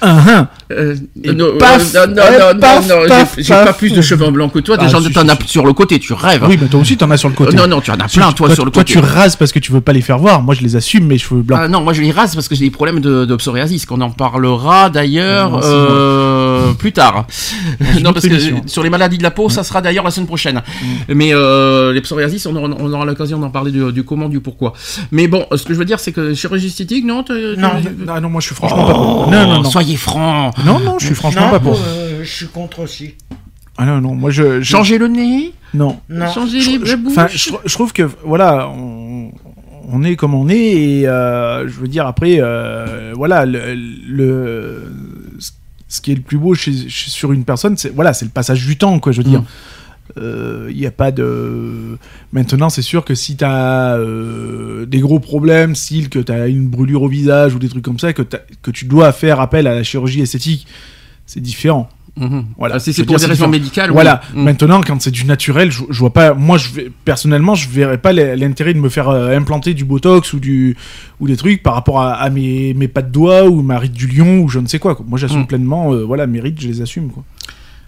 Euh, 0.71 0.95
non, 1.23 1.57
paf, 1.57 1.95
euh, 1.95 2.05
non, 2.07 2.15
non, 2.15 2.21
ouais, 2.21 2.39
non, 2.39 2.53
non, 2.53 2.59
paf, 2.59 2.87
non, 2.89 3.25
j'ai- 3.37 3.47
pas 3.53 3.73
plus 3.73 3.93
de 3.93 4.01
cheveux 4.01 4.29
blancs 4.31 4.51
que 4.51 4.59
toi. 4.59 4.75
Ah, 4.79 4.83
Déjà, 4.85 4.99
si, 4.99 5.11
t'en 5.11 5.23
si, 5.23 5.29
as 5.31 5.37
si. 5.41 5.47
sur 5.47 5.65
le 5.65 5.73
côté, 5.73 5.99
tu 5.99 6.13
rêves. 6.13 6.43
Oui, 6.47 6.57
mais 6.61 6.67
toi 6.67 6.79
aussi, 6.81 6.97
t'en 6.97 7.09
as 7.11 7.17
sur 7.17 7.29
le 7.29 7.35
côté. 7.35 7.53
Euh, 7.53 7.57
non, 7.57 7.67
non, 7.67 7.81
tu 7.81 7.91
en 7.91 7.99
as 7.99 8.07
plein, 8.07 8.31
toi, 8.33 8.53
sur 8.53 8.65
le 8.65 8.71
toi, 8.71 8.83
côté. 8.83 8.93
tu 8.93 8.99
rases 8.99 9.35
parce 9.35 9.51
que 9.51 9.59
tu 9.59 9.71
veux 9.71 9.81
pas 9.81 9.93
les 9.93 10.01
faire 10.01 10.17
voir. 10.17 10.41
Moi, 10.41 10.55
je 10.55 10.61
les 10.61 10.75
assume, 10.75 11.05
mes 11.07 11.17
cheveux 11.17 11.41
blancs. 11.41 11.59
Ah 11.63 11.67
non, 11.67 11.81
moi 11.81 11.93
je 11.93 12.01
les 12.01 12.11
rase 12.11 12.35
parce 12.35 12.47
que 12.47 12.55
j'ai 12.55 12.65
des 12.65 12.71
problèmes 12.71 12.99
de, 12.99 13.25
de 13.25 13.35
psoriasis, 13.35 13.85
qu'on 13.85 14.01
en 14.01 14.09
parlera 14.09 14.89
d'ailleurs 14.89 15.59
c'est 15.61 15.69
euh, 15.69 16.73
plus 16.73 16.91
tard. 16.91 17.25
une 17.97 18.03
non, 18.03 18.13
parce 18.13 18.27
que 18.27 18.35
sur 18.65 18.83
les 18.83 18.89
maladies 18.89 19.17
de 19.17 19.23
la 19.23 19.31
peau, 19.31 19.49
ça 19.49 19.63
sera 19.63 19.81
d'ailleurs 19.81 20.03
la 20.03 20.11
semaine 20.11 20.27
prochaine. 20.27 20.61
Mm. 20.81 20.85
Mais 21.13 21.33
euh, 21.33 21.93
les 21.93 22.01
psoriasis, 22.01 22.45
on 22.45 22.55
aura, 22.55 22.69
on 22.81 22.91
aura 22.93 23.05
l'occasion 23.05 23.37
d'en 23.39 23.49
parler 23.49 23.71
du, 23.71 23.91
du 23.93 24.03
comment, 24.03 24.29
du 24.29 24.39
pourquoi. 24.39 24.73
Mais 25.11 25.27
bon, 25.27 25.45
ce 25.55 25.63
que 25.63 25.73
je 25.73 25.79
veux 25.79 25.85
dire, 25.85 25.99
c'est 25.99 26.11
que 26.11 26.33
chirurgie 26.33 26.67
esthétique, 26.67 27.05
non 27.05 27.23
t'es- 27.23 27.55
Non, 27.57 27.69
t'es- 27.81 28.05
non, 28.05 28.19
non, 28.21 28.29
moi, 28.29 28.41
je 28.41 28.47
suis 28.47 28.55
franchement 28.55 28.85
pas 28.85 28.93
pour. 28.93 29.29
Non, 29.31 29.47
non, 29.47 29.61
non. 29.63 29.69
Soyez 29.69 29.95
franc. 29.97 30.51
Non, 30.65 30.79
non, 30.79 30.97
je 30.99 31.05
suis 31.07 31.15
franchement 31.15 31.45
non, 31.45 31.51
pas 31.51 31.59
pour. 31.59 31.79
euh, 31.79 32.19
je 32.23 32.29
suis 32.31 32.47
contre 32.47 32.79
aussi. 32.79 33.15
Ah 33.77 33.85
non, 33.85 34.01
non, 34.01 34.15
moi, 34.15 34.29
je. 34.31 34.61
je- 34.61 34.69
Changer 34.71 34.97
le 34.97 35.07
nez, 35.07 35.53
Non. 35.73 35.99
Non. 36.09 36.31
changer 36.31 36.59
Je- 36.61 36.71
les 36.71 36.85
je- 36.85 36.91
la 36.91 36.97
bouche. 36.97 37.11
Enfin, 37.13 37.27
je, 37.31 37.51
je 37.65 37.73
trouve 37.73 37.93
que 37.93 38.09
voilà, 38.23 38.67
on, 38.69 39.31
on 39.91 40.03
est 40.03 40.15
comme 40.15 40.33
on 40.35 40.49
est 40.49 40.55
et 40.99 41.07
euh, 41.07 41.67
je 41.67 41.73
veux 41.79 41.87
dire 41.87 42.05
après, 42.05 42.37
euh, 42.39 43.13
voilà, 43.15 43.45
le, 43.45 43.73
le- 44.07 44.91
ce 45.87 45.99
qui 46.01 46.11
est 46.11 46.15
le 46.15 46.21
plus 46.21 46.37
beau 46.37 46.53
chez, 46.53 46.71
chez- 46.89 47.09
sur 47.09 47.31
une 47.33 47.43
personne, 47.43 47.75
c'est 47.77 47.93
voilà, 47.93 48.13
c'est 48.13 48.25
le 48.25 48.31
passage 48.31 48.65
du 48.65 48.77
temps, 48.77 48.99
quoi. 48.99 49.11
Je 49.11 49.17
veux 49.21 49.29
dire. 49.29 49.41
Mm. 49.41 49.45
Il 50.17 50.75
n'y 50.75 50.85
a 50.85 50.91
pas 50.91 51.11
de. 51.11 51.97
Maintenant, 52.33 52.69
c'est 52.69 52.81
sûr 52.81 53.03
que 53.05 53.15
si 53.15 53.37
tu 53.37 53.43
as 53.45 53.97
des 54.87 54.99
gros 54.99 55.19
problèmes, 55.19 55.75
style 55.75 56.09
que 56.09 56.19
tu 56.19 56.31
as 56.31 56.47
une 56.47 56.67
brûlure 56.67 57.03
au 57.03 57.07
visage 57.07 57.55
ou 57.55 57.59
des 57.59 57.69
trucs 57.69 57.83
comme 57.85 57.99
ça, 57.99 58.13
que, 58.13 58.23
tu 58.71 58.85
dois 58.85 59.11
faire 59.11 59.39
appel 59.39 59.67
à 59.67 59.75
la 59.75 59.83
chirurgie 59.83 60.21
esthétique, 60.21 60.67
c'est 61.25 61.39
différent. 61.41 61.89
Mhm. 62.19 62.43
Voilà. 62.57 62.75
Ah, 62.75 62.79
si 62.79 62.91
c'est 62.91 63.05
pour 63.05 63.15
des 63.17 63.25
raisons 63.25 63.47
médicales, 63.47 63.89
oui. 63.89 63.93
Voilà. 63.93 64.19
Mm. 64.33 64.43
Maintenant, 64.43 64.81
quand 64.85 65.01
c'est 65.01 65.11
du 65.11 65.23
naturel, 65.23 65.71
je, 65.71 65.83
je 65.89 65.97
vois 65.99 66.11
pas. 66.11 66.33
Moi, 66.33 66.57
je 66.57 66.67
vais, 66.69 66.91
personnellement, 67.05 67.55
je 67.55 67.69
verrais 67.69 67.99
pas 67.99 68.11
l'intérêt 68.11 68.73
de 68.73 68.79
me 68.79 68.89
faire 68.89 69.07
euh, 69.07 69.33
implanter 69.37 69.73
du 69.73 69.85
botox 69.85 70.33
ou 70.33 70.41
du 70.41 70.75
ou 71.21 71.27
des 71.27 71.37
trucs 71.37 71.63
par 71.63 71.73
rapport 71.73 72.01
à, 72.01 72.15
à 72.15 72.29
mes 72.29 72.73
mes 72.73 72.89
pas 72.89 73.01
de 73.01 73.09
doigts 73.09 73.45
ou 73.45 73.61
ma 73.61 73.79
ride 73.79 73.93
du 73.93 74.07
lion 74.07 74.39
ou 74.41 74.49
je 74.49 74.59
ne 74.59 74.67
sais 74.67 74.77
quoi. 74.77 74.93
quoi. 74.95 75.05
Moi, 75.07 75.17
j'assume 75.17 75.43
Mm. 75.43 75.47
pleinement. 75.47 75.93
euh, 75.93 76.03
voilà, 76.03 76.27
mes 76.27 76.41
rides, 76.41 76.59
je 76.59 76.67
les 76.67 76.81
assume. 76.81 77.11
Quoi. 77.11 77.23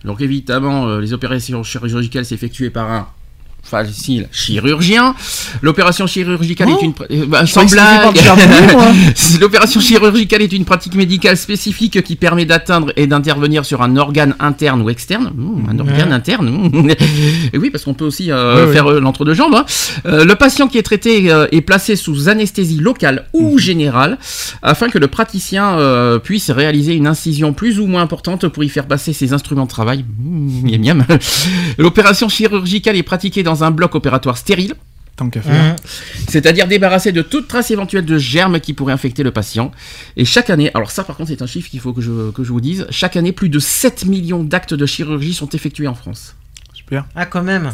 Donc 0.06 0.22
évidemment, 0.22 0.88
euh, 0.88 0.99
les 0.99 1.14
opérations 1.14 1.64
chirurgicales 1.64 2.26
s'effectuent 2.26 2.72
par 2.72 2.91
un 2.91 3.08
facile 3.64 4.28
chirurgien. 4.32 5.16
L'opération 5.61 6.05
chirurgicale 6.05 6.68
Oh 6.72 6.78
est 6.80 6.86
une 6.86 6.93
euh, 7.11 7.26
bah, 7.26 7.45
sans 7.47 7.66
blague. 7.66 8.16
L'opération 9.39 9.80
chirurgicale 9.80 10.41
est 10.41 10.51
une 10.51 10.66
pratique 10.66 10.95
médicale 10.95 11.38
spécifique 11.38 12.01
qui 12.03 12.16
permet 12.16 12.45
d'atteindre 12.45 12.91
et 12.95 13.07
d'intervenir 13.07 13.66
sur 13.66 13.82
un 13.82 13.95
organe 13.97 14.36
interne 14.39 14.82
ou 14.82 14.89
externe. 14.89 15.32
Mmh, 15.36 15.70
un 15.70 15.80
organe 15.80 16.11
interne. 16.11 16.70
Et 17.53 17.57
oui, 17.57 17.70
parce 17.70 17.84
qu'on 17.86 17.93
peut 17.93 18.05
aussi 18.05 18.32
euh, 18.32 18.55
Ouais, 18.55 18.66
ouais. 18.66 18.74
faire 18.74 18.88
euh, 18.91 18.99
l'entre-deux-jambes. 18.99 19.55
hein. 19.55 19.66
Euh, 20.05 20.26
le 20.26 20.36
patient 20.36 20.68
qui 20.68 20.78
est 20.78 20.84
traité 20.84 21.32
euh, 21.32 21.47
est 21.51 21.61
placé 21.61 21.95
sous 21.95 22.30
anesthésie 22.30 22.78
locale 22.80 23.26
ou 23.34 23.57
générale 23.57 24.18
afin 24.61 24.89
que 24.89 24.97
le 24.97 25.07
praticien 25.07 25.78
puisse 26.24 26.49
réaliser 26.51 26.93
une 26.93 27.07
incision 27.07 27.53
plus 27.53 27.80
ou 27.80 27.88
moins 27.88 28.01
importante 28.01 28.47
pour 28.47 28.64
y 28.64 28.70
faire 28.70 28.88
passer 28.88 29.14
ses 29.14 29.34
instruments 29.34 29.64
de 29.64 29.70
travail. 29.70 30.05
Mmh. 30.20 31.01
L'opération 31.78 32.30
chirurgicale 32.30 32.95
est 32.95 33.03
pratiquée 33.03 33.43
dans 33.43 33.53
un 33.62 33.72
bloc 33.72 33.93
opératoire 33.95 34.38
stérile. 34.38 34.74
Tant 35.16 35.30
qu'à 35.30 35.41
faire. 35.41 35.74
Mmh. 35.74 35.76
C'est-à-dire 36.28 36.68
débarrassé 36.68 37.12
de 37.12 37.22
toute 37.22 37.47
trace 37.47 37.70
éventuelle 37.70 38.04
de 38.06 38.18
germes 38.18 38.60
qui 38.60 38.74
pourraient 38.74 38.93
infecter 38.93 39.22
le 39.22 39.30
patient. 39.30 39.72
Et 40.18 40.26
chaque 40.26 40.49
année, 40.49 40.72
alors 40.74 40.89
ça 40.89 41.04
par 41.04 41.16
contre 41.18 41.30
c'est 41.30 41.43
un 41.43 41.45
chiffre 41.45 41.70
qu'il 41.70 41.80
faut 41.82 41.93
que 41.93 42.01
je, 42.01 42.32
que 42.32 42.43
je 42.43 42.51
vous 42.51 42.62
dise, 42.62 42.88
chaque 42.89 43.16
année 43.16 43.32
plus 43.32 43.49
de 43.49 43.60
7 43.60 44.06
millions 44.06 44.43
d'actes 44.43 44.74
de 44.74 44.86
chirurgie 44.88 45.36
sont 45.36 45.49
effectués 45.49 45.88
en 45.88 45.93
France. 45.93 46.36
Super. 46.74 47.06
Ah, 47.16 47.28
quand 47.28 47.43
même. 47.43 47.74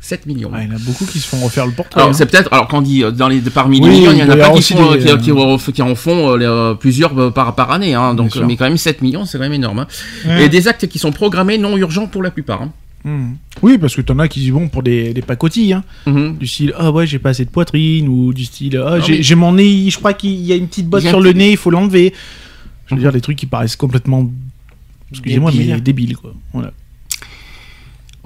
7 0.00 0.24
millions. 0.26 0.50
Ah, 0.54 0.62
il 0.62 0.68
y 0.68 0.72
en 0.72 0.76
a 0.76 0.78
beaucoup 0.78 1.04
qui 1.04 1.18
se 1.18 1.26
font 1.26 1.38
refaire 1.40 1.66
le 1.66 1.72
portrait. 1.72 2.00
Alors 2.00 2.10
hein. 2.10 2.16
c'est 2.16 2.26
peut-être, 2.26 2.50
alors 2.52 2.68
quand 2.68 2.78
on 2.78 2.82
dit 2.82 3.02
euh, 3.02 3.10
dans 3.10 3.28
les, 3.28 3.40
parmi 3.40 3.80
Oui, 3.80 3.90
les 3.90 3.96
millions, 3.98 4.12
il 4.12 4.18
y 4.18 4.22
en 4.22 4.30
a 4.30 4.36
y 4.36 4.38
pas 4.38 4.50
qui, 4.52 4.62
font, 4.62 4.92
des, 4.92 4.98
qui, 5.00 5.08
euh, 5.10 5.58
qui- 5.58 5.72
qui 5.72 5.82
en 5.82 5.94
font 5.96 6.30
euh, 6.30 6.38
euh, 6.40 6.74
plusieurs 6.74 7.18
euh, 7.20 7.30
par, 7.30 7.54
par 7.56 7.72
année, 7.72 7.94
hein, 7.94 8.14
donc, 8.14 8.36
euh, 8.36 8.44
mais 8.46 8.56
quand 8.56 8.64
même 8.64 8.78
7 8.78 9.02
millions, 9.02 9.24
c'est 9.26 9.36
quand 9.36 9.44
même 9.44 9.52
énorme. 9.52 9.80
hein. 9.80 9.86
Mmh. 10.24 10.30
Et 10.38 10.48
des 10.48 10.68
actes 10.68 10.86
qui 10.86 10.98
sont 11.00 11.10
programmés 11.12 11.58
non 11.58 11.76
urgents 11.76 12.06
pour 12.06 12.22
la 12.22 12.30
plupart. 12.30 12.68
Hein. 13.04 13.08
Mm. 13.08 13.36
Oui, 13.62 13.78
parce 13.78 13.94
que 13.96 14.00
t'en 14.00 14.18
as 14.18 14.28
qui 14.28 14.50
vont 14.50 14.68
pour 14.68 14.82
des, 14.82 15.12
des 15.14 15.22
pacotilles. 15.22 15.72
Hein. 15.72 15.84
Mhm. 16.06 16.36
Du 16.38 16.46
style, 16.46 16.72
ah 16.76 16.90
ouais, 16.92 17.06
j'ai 17.06 17.18
pas 17.18 17.30
assez 17.30 17.44
de 17.44 17.50
poitrine, 17.50 18.08
ou 18.08 18.32
du 18.32 18.44
style, 18.44 18.76
ah, 18.84 19.00
j'ai 19.00 19.18
mais- 19.34 19.40
mon 19.40 19.52
nez, 19.52 19.90
je 19.90 19.98
crois 19.98 20.12
qu'il 20.12 20.34
y 20.40 20.52
a 20.52 20.56
une 20.56 20.68
petite 20.68 20.88
botte 20.88 21.02
sur 21.02 21.20
le 21.20 21.32
nez, 21.32 21.52
il 21.52 21.56
faut 21.56 21.70
l'enlever. 21.70 22.12
Je 22.86 22.94
veux 22.94 23.00
dire, 23.00 23.12
des 23.12 23.20
trucs 23.20 23.36
qui 23.36 23.46
paraissent 23.46 23.76
complètement. 23.76 24.30
Excusez-moi, 25.10 25.52
mais 25.56 25.80
débiles, 25.80 26.16
quoi. 26.16 26.34
Voilà. 26.52 26.72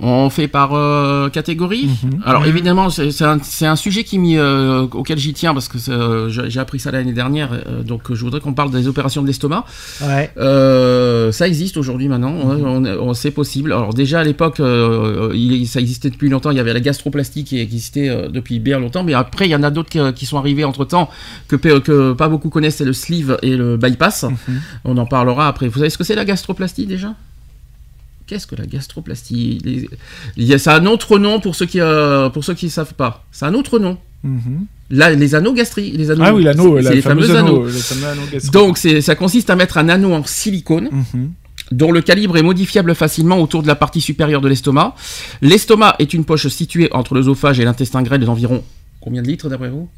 On 0.05 0.31
fait 0.31 0.49
par 0.49 0.75
euh, 0.75 1.29
catégorie. 1.29 1.89
Mhm. 2.03 2.23
Alors 2.27 2.45
évidemment, 2.45 2.91
c'est 2.91 3.25
un, 3.65 3.77
sujet 3.77 4.03
qui 4.03 4.19
euh, 4.37 4.83
auquel 4.93 5.17
j'y 5.17 5.33
tiens 5.33 5.55
parce 5.55 5.69
que 5.69 5.79
euh, 5.91 6.29
j'ai 6.49 6.59
appris 6.59 6.81
ça 6.81 6.91
l'année 6.91 7.13
dernière. 7.13 7.51
donc 7.87 8.13
je 8.13 8.21
voudrais 8.25 8.41
qu'on 8.41 8.53
parle 8.53 8.73
des 8.73 8.89
opérations 8.89 9.23
de 9.23 9.29
l'estomac. 9.29 9.65
Ouais. 10.03 10.31
Ça 11.33 11.47
existe 11.47 11.77
aujourd'hui 11.77 12.09
maintenant, 12.09 12.33
ouais, 12.35 12.63
on, 12.65 12.85
on- 12.85 13.15
c'est 13.15 13.31
possible. 13.31 13.73
Alors 13.73 13.95
déjà 13.95 14.21
à 14.21 14.25
l'époque, 14.25 14.57
ça 14.57 15.81
existait 15.81 16.11
depuis 16.11 16.29
longtemps. 16.29 16.51
Il 16.51 16.57
y 16.57 16.61
avait 16.61 16.73
la 16.75 16.81
gastroplastie 16.81 17.45
qui 17.45 17.61
existait 17.61 18.29
depuis 18.29 18.59
bien 18.59 18.81
longtemps, 18.81 19.05
mais 19.05 19.15
après 19.15 19.47
il 19.47 19.51
y 19.51 19.57
en 19.57 19.63
a 19.63 19.71
d'autres 19.71 19.91
qui, 19.91 20.01
qui 20.15 20.27
sont 20.27 20.39
arrivés 20.39 20.65
entre 20.65 20.85
temps 20.85 21.09
que, 21.47 21.57
que 21.57 22.13
pas 22.13 22.29
beaucoup 22.29 22.51
connaissent. 22.51 22.77
C'est 22.77 22.85
le 22.85 22.93
sleeve 22.93 23.39
et 23.43 23.57
le 23.57 23.77
bypass. 23.77 24.25
On 24.85 24.97
en 24.97 25.07
parlera 25.07 25.47
après. 25.47 25.69
Vous 25.69 25.79
savez 25.79 25.91
ce 25.91 25.99
que 25.99 26.05
c'est 26.05 26.17
la 26.17 26.25
gastroplastie 26.25 26.87
déjà? 26.87 27.15
Qu'est-ce 28.33 28.47
que 28.47 28.57
la 28.57 28.65
gastroplastie 28.65 29.59
Les- 29.63 29.91
il 30.39 30.45
y 30.47 30.55
a, 30.55 30.59
C'est 30.59 30.71
un 30.71 30.87
autre 30.87 31.19
nom 31.19 31.39
pour 31.39 31.55
ceux 31.55 31.67
qui 31.67 31.81
euh, 31.81 32.31
pour 32.31 32.45
ceux 32.45 32.55
qui 32.55 32.71
savent 32.71 32.95
pas. 32.95 33.27
C'est 33.31 33.45
un 33.45 33.53
autre 33.53 33.79
nom. 33.79 33.99
Mhm. 34.25 34.65
Là, 34.89 35.11
les 35.11 35.35
anneaux 35.35 35.53
gastriques, 35.53 35.95
les 35.99 36.11
anneaux. 36.11 36.23
Ah 36.25 36.33
oui, 36.33 36.43
l'anneau, 36.43 36.77
c'est- 36.79 36.83
la 36.83 36.89
c'est 36.91 36.97
les 36.97 37.03
fameux 37.03 37.37
anneaux. 37.37 37.65
le 37.65 37.71
fameux 37.73 38.07
anneau 38.07 38.23
gastrique. 38.33 38.51
Donc 38.55 38.79
c'est, 38.79 39.03
ça 39.03 39.17
consiste 39.17 39.51
à 39.51 39.57
mettre 39.57 39.77
un 39.77 39.91
anneau 39.91 40.15
en 40.15 40.25
silicone 40.25 40.89
Mhm. 40.91 41.33
dont 41.73 41.93
le 41.93 42.01
calibre 42.01 42.39
est 42.39 42.43
modifiable 42.43 42.95
facilement 42.95 43.39
autour 43.39 43.61
de 43.63 43.67
la 43.69 43.75
partie 43.75 44.01
supérieure 44.01 44.41
de 44.41 44.49
l'estomac. 44.49 44.95
L'estomac 45.43 45.97
est 45.99 46.15
une 46.15 46.25
poche 46.25 46.47
située 46.49 46.89
entre 46.95 47.15
l'œsophage 47.15 47.61
et 47.61 47.65
l'intestin 47.67 48.03
grêle 48.03 48.25
d'environ 48.25 48.65
combien 49.03 49.21
de 49.21 49.27
litres 49.29 49.51
d'après 49.51 49.69
vous? 49.69 49.91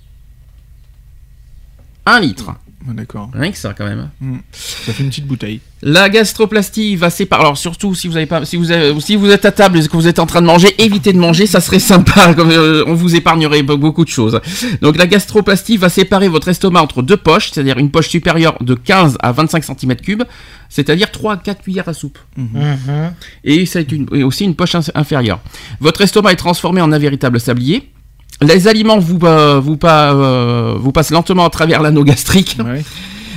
Un 2.07 2.19
litre. 2.21 2.51
D'accord. 2.87 3.31
Rien 3.33 3.51
que 3.51 3.57
ça 3.57 3.73
quand 3.73 3.87
même. 3.87 4.11
Mm. 4.21 4.37
Ça 4.53 4.93
fait 4.93 5.03
une 5.03 5.09
petite 5.09 5.27
bouteille. 5.27 5.61
La 5.81 6.09
gastroplastie 6.11 6.97
va 6.97 7.09
séparer. 7.11 7.41
Alors 7.43 7.57
surtout 7.57 7.95
si 7.95 8.09
vous 8.09 8.17
avez 8.17 8.27
pas, 8.27 8.45
si 8.45 8.57
vous 8.57 8.71
avez- 8.71 8.99
si 9.01 9.17
vous 9.17 9.31
êtes 9.31 9.45
à 9.47 9.53
table 9.53 9.79
et 9.79 9.87
que 9.89 9.93
vous 9.97 10.07
êtes 10.07 10.19
en 10.19 10.27
train 10.27 10.43
de 10.43 10.47
manger, 10.47 10.75
évitez 10.83 11.13
de 11.13 11.19
manger, 11.19 11.47
ça 11.47 11.61
serait 11.61 11.79
sympa. 11.79 12.35
Comme, 12.37 12.51
euh, 12.51 12.85
on 12.87 12.95
vous 12.95 13.17
épargnerait 13.17 13.63
be- 13.63 13.77
beaucoup 13.79 14.05
de 14.05 14.11
choses. 14.11 14.41
Donc 14.83 14.97
la 14.99 15.07
gastroplastie 15.07 15.77
va 15.79 15.89
séparer 15.89 16.29
votre 16.29 16.49
estomac 16.49 16.83
entre 16.83 17.01
deux 17.03 17.17
poches, 17.17 17.51
c'est-à-dire 17.53 17.79
une 17.79 17.91
poche 17.91 18.09
supérieure 18.09 18.57
de 18.63 18.75
15 18.75 19.17
à 19.21 19.33
25 19.33 19.63
cm3, 19.65 20.25
c'est-à-dire 20.69 21.11
3 21.11 21.35
à 21.35 21.37
4 21.39 21.63
cuillères 21.63 21.89
à 21.89 21.95
soupe. 21.95 22.19
Mhm. 22.37 23.13
Et 23.45 23.65
c'est 23.67 23.91
une, 23.93 24.07
et 24.13 24.23
aussi 24.25 24.45
une 24.45 24.55
poche 24.57 24.77
inférieure. 24.95 25.41
Votre 25.81 26.03
estomac 26.03 26.33
est 26.33 26.37
transformé 26.37 26.81
en 26.83 26.93
un 26.93 26.99
véritable 26.99 27.41
sablier. 27.41 27.91
Les 28.43 28.69
aliments 28.69 28.99
vous, 28.99 29.19
euh, 29.25 29.61
vous, 29.61 29.79
euh, 29.85 30.75
vous 30.79 30.93
passent 30.93 31.11
lentement 31.11 31.47
à 31.47 31.51
travers 31.51 31.83
l'anneau 31.83 32.05
gastrique. 32.05 32.57
Ouais. 32.65 32.83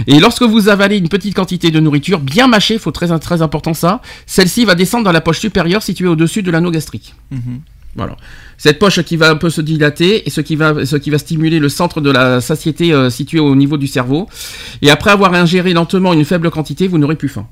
Et 0.06 0.20
lorsque 0.20 0.44
vous 0.44 0.70
avalez 0.70 0.98
une 0.98 1.10
petite 1.10 1.34
quantité 1.34 1.72
de 1.72 1.80
nourriture, 1.80 2.20
bien 2.20 2.48
mâchée, 2.48 2.78
faut 2.78 2.92
très, 2.92 3.18
très 3.20 3.42
important 3.42 3.74
ça, 3.74 4.02
celle-ci 4.26 4.66
va 4.66 4.76
descendre 4.76 5.06
dans 5.06 5.12
la 5.12 5.22
poche 5.22 5.40
supérieure 5.40 5.82
située 5.82 6.08
au-dessus 6.08 6.44
de 6.44 6.52
l'anneau 6.52 6.72
gastrique. 6.72 7.16
Mhm. 7.32 7.62
Voilà. 7.96 8.16
Cette 8.60 8.78
poche 8.78 9.02
qui 9.02 9.18
va 9.18 9.32
un 9.32 9.38
peu 9.38 9.50
se 9.50 9.60
dilater 9.60 10.28
et 10.28 10.30
ce 10.30 10.42
qui 10.42 10.56
va, 10.56 10.86
ce 10.86 10.96
qui 10.98 11.10
va 11.10 11.18
stimuler 11.18 11.58
le 11.60 11.68
centre 11.68 12.00
de 12.00 12.12
la 12.12 12.42
satiété 12.42 12.94
euh, 12.94 13.10
situé 13.10 13.40
au 13.40 13.56
niveau 13.56 13.78
du 13.78 13.88
cerveau. 13.88 14.28
Et 14.84 14.92
après 14.92 15.10
avoir 15.10 15.34
ingéré 15.34 15.74
lentement 15.74 16.14
une 16.14 16.26
faible 16.26 16.52
quantité, 16.52 16.88
vous 16.88 17.00
n'aurez 17.00 17.16
plus 17.16 17.30
faim. 17.30 17.48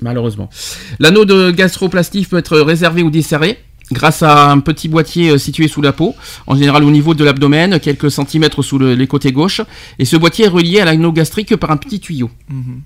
Malheureusement. 0.00 0.50
L'anneau 0.98 1.24
de 1.24 1.50
gastroplastie 1.52 2.24
peut 2.24 2.38
être 2.38 2.58
réservé 2.58 3.02
ou 3.02 3.10
desserré 3.10 3.58
grâce 3.92 4.22
à 4.22 4.50
un 4.50 4.58
petit 4.60 4.88
boîtier 4.88 5.30
euh, 5.30 5.38
situé 5.38 5.68
sous 5.68 5.82
la 5.82 5.92
peau, 5.92 6.14
en 6.46 6.56
général 6.56 6.82
au 6.84 6.90
niveau 6.90 7.14
de 7.14 7.22
l'abdomen, 7.24 7.78
quelques 7.80 8.10
centimètres 8.10 8.62
sous 8.62 8.78
le- 8.78 8.94
les 8.94 9.06
côtés 9.06 9.32
gauche. 9.32 9.60
Et 9.98 10.04
ce 10.04 10.16
boîtier 10.16 10.46
est 10.46 10.48
relié 10.48 10.80
à 10.80 10.84
l'anneau 10.84 11.12
gastrique 11.12 11.54
par 11.56 11.70
un 11.70 11.76
petit 11.76 12.00
tuyau. 12.00 12.30
Mhm. 12.48 12.80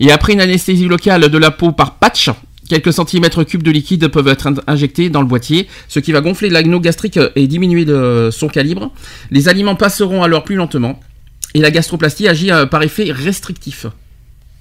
Et 0.00 0.10
après 0.10 0.32
une 0.32 0.40
anesthésie 0.40 0.86
locale 0.88 1.28
de 1.28 1.38
la 1.38 1.50
peau 1.50 1.72
par 1.72 1.94
patch, 1.96 2.30
Quelques 2.68 2.92
centimètres 2.92 3.42
cubes 3.44 3.64
de 3.64 3.70
liquide 3.72 4.08
peuvent 4.08 4.28
être 4.28 4.46
in- 4.46 4.54
injectés 4.66 5.10
dans 5.10 5.20
le 5.20 5.26
boîtier, 5.26 5.68
ce 5.88 5.98
qui 5.98 6.10
va 6.12 6.22
gonfler 6.22 6.48
l'anneau 6.48 6.80
gastrique 6.80 7.18
et 7.36 7.46
diminuer 7.46 7.84
le- 7.84 8.30
son 8.30 8.48
calibre. 8.48 8.92
Les 9.30 9.48
aliments 9.48 9.74
passeront 9.74 10.22
alors 10.22 10.42
plus 10.42 10.54
lentement. 10.54 10.98
Et 11.54 11.58
la 11.60 11.70
gastroplastie 11.70 12.28
agit 12.28 12.50
euh, 12.50 12.64
par 12.64 12.82
effet 12.82 13.10
restrictif. 13.12 13.84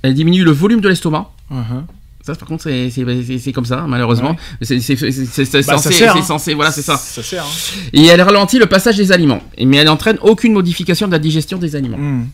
Elle 0.01 0.13
diminue 0.15 0.43
le 0.43 0.51
volume 0.51 0.81
de 0.81 0.89
l'estomac. 0.89 1.29
Uh-huh. 1.53 1.83
Ça, 2.25 2.35
par 2.35 2.47
contre, 2.47 2.63
c'est- 2.63 3.51
comme 3.51 3.65
ça, 3.65 3.85
malheureusement. 3.87 4.31
Ouais. 4.31 4.65
C'est 4.65 4.77
Bah, 4.77 5.77
censé, 5.77 6.03
hein. 6.05 6.21
censé- 6.21 6.53
voilà, 6.53 6.71
c'est 6.71 6.81
ça. 6.83 6.95
Ça 6.97 7.23
sert. 7.23 7.43
hein. 7.43 7.47
Et 7.93 8.05
elle 8.05 8.21
ralentit 8.21 8.59
le 8.59 8.67
passage 8.67 8.97
des 8.97 9.11
aliments, 9.11 9.41
mais 9.59 9.77
elle 9.77 9.87
n'entraîne 9.87 10.17
aucune 10.21 10.53
modification 10.53 11.07
de 11.07 11.11
la 11.11 11.19
digestion 11.19 11.57
des 11.57 11.75
aliments. 11.75 11.97
Hmm. 11.97 12.27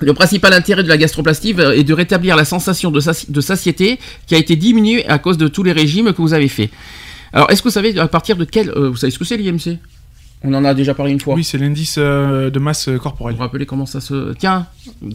Le 0.00 0.14
principal 0.14 0.52
intérêt 0.52 0.82
de 0.84 0.88
la 0.88 0.96
gastroplastie 0.96 1.52
va- 1.52 1.74
est 1.74 1.82
de 1.84 1.92
rétablir 1.94 2.36
la 2.36 2.44
sensation 2.44 2.90
de, 2.90 3.00
sati- 3.00 3.30
de 3.30 3.40
satiété 3.40 3.98
qui 4.26 4.34
a 4.34 4.38
été 4.38 4.54
diminuée 4.56 5.06
à 5.08 5.18
cause 5.18 5.38
de 5.38 5.48
tous 5.48 5.62
les 5.64 5.72
régimes 5.72 6.12
que 6.12 6.22
vous 6.22 6.34
avez 6.34 6.48
faits. 6.48 6.70
Alors, 7.32 7.50
est-ce 7.50 7.62
que 7.62 7.68
vous 7.68 7.72
savez 7.74 7.98
à 7.98 8.06
partir 8.08 8.36
de 8.36 8.44
quel... 8.44 8.70
euh, 8.70 8.88
vous 8.90 8.96
savez 8.96 9.10
ce 9.10 9.18
que 9.18 9.24
c'est 9.24 9.36
l'IMC? 9.36 9.78
On 10.44 10.54
en 10.54 10.64
a 10.64 10.72
déjà 10.72 10.94
parlé 10.94 11.12
une 11.12 11.20
fois. 11.20 11.34
Oui, 11.34 11.42
c'est 11.42 11.58
l'indice 11.58 11.96
euh, 11.98 12.48
de 12.50 12.58
masse 12.60 12.88
Vous 12.88 12.98
corporelle. 12.98 13.34
vous 13.34 13.42
rappelez 13.42 13.66
comment 13.66 13.86
ça 13.86 14.00
se... 14.00 14.32
Tiens, 14.34 14.66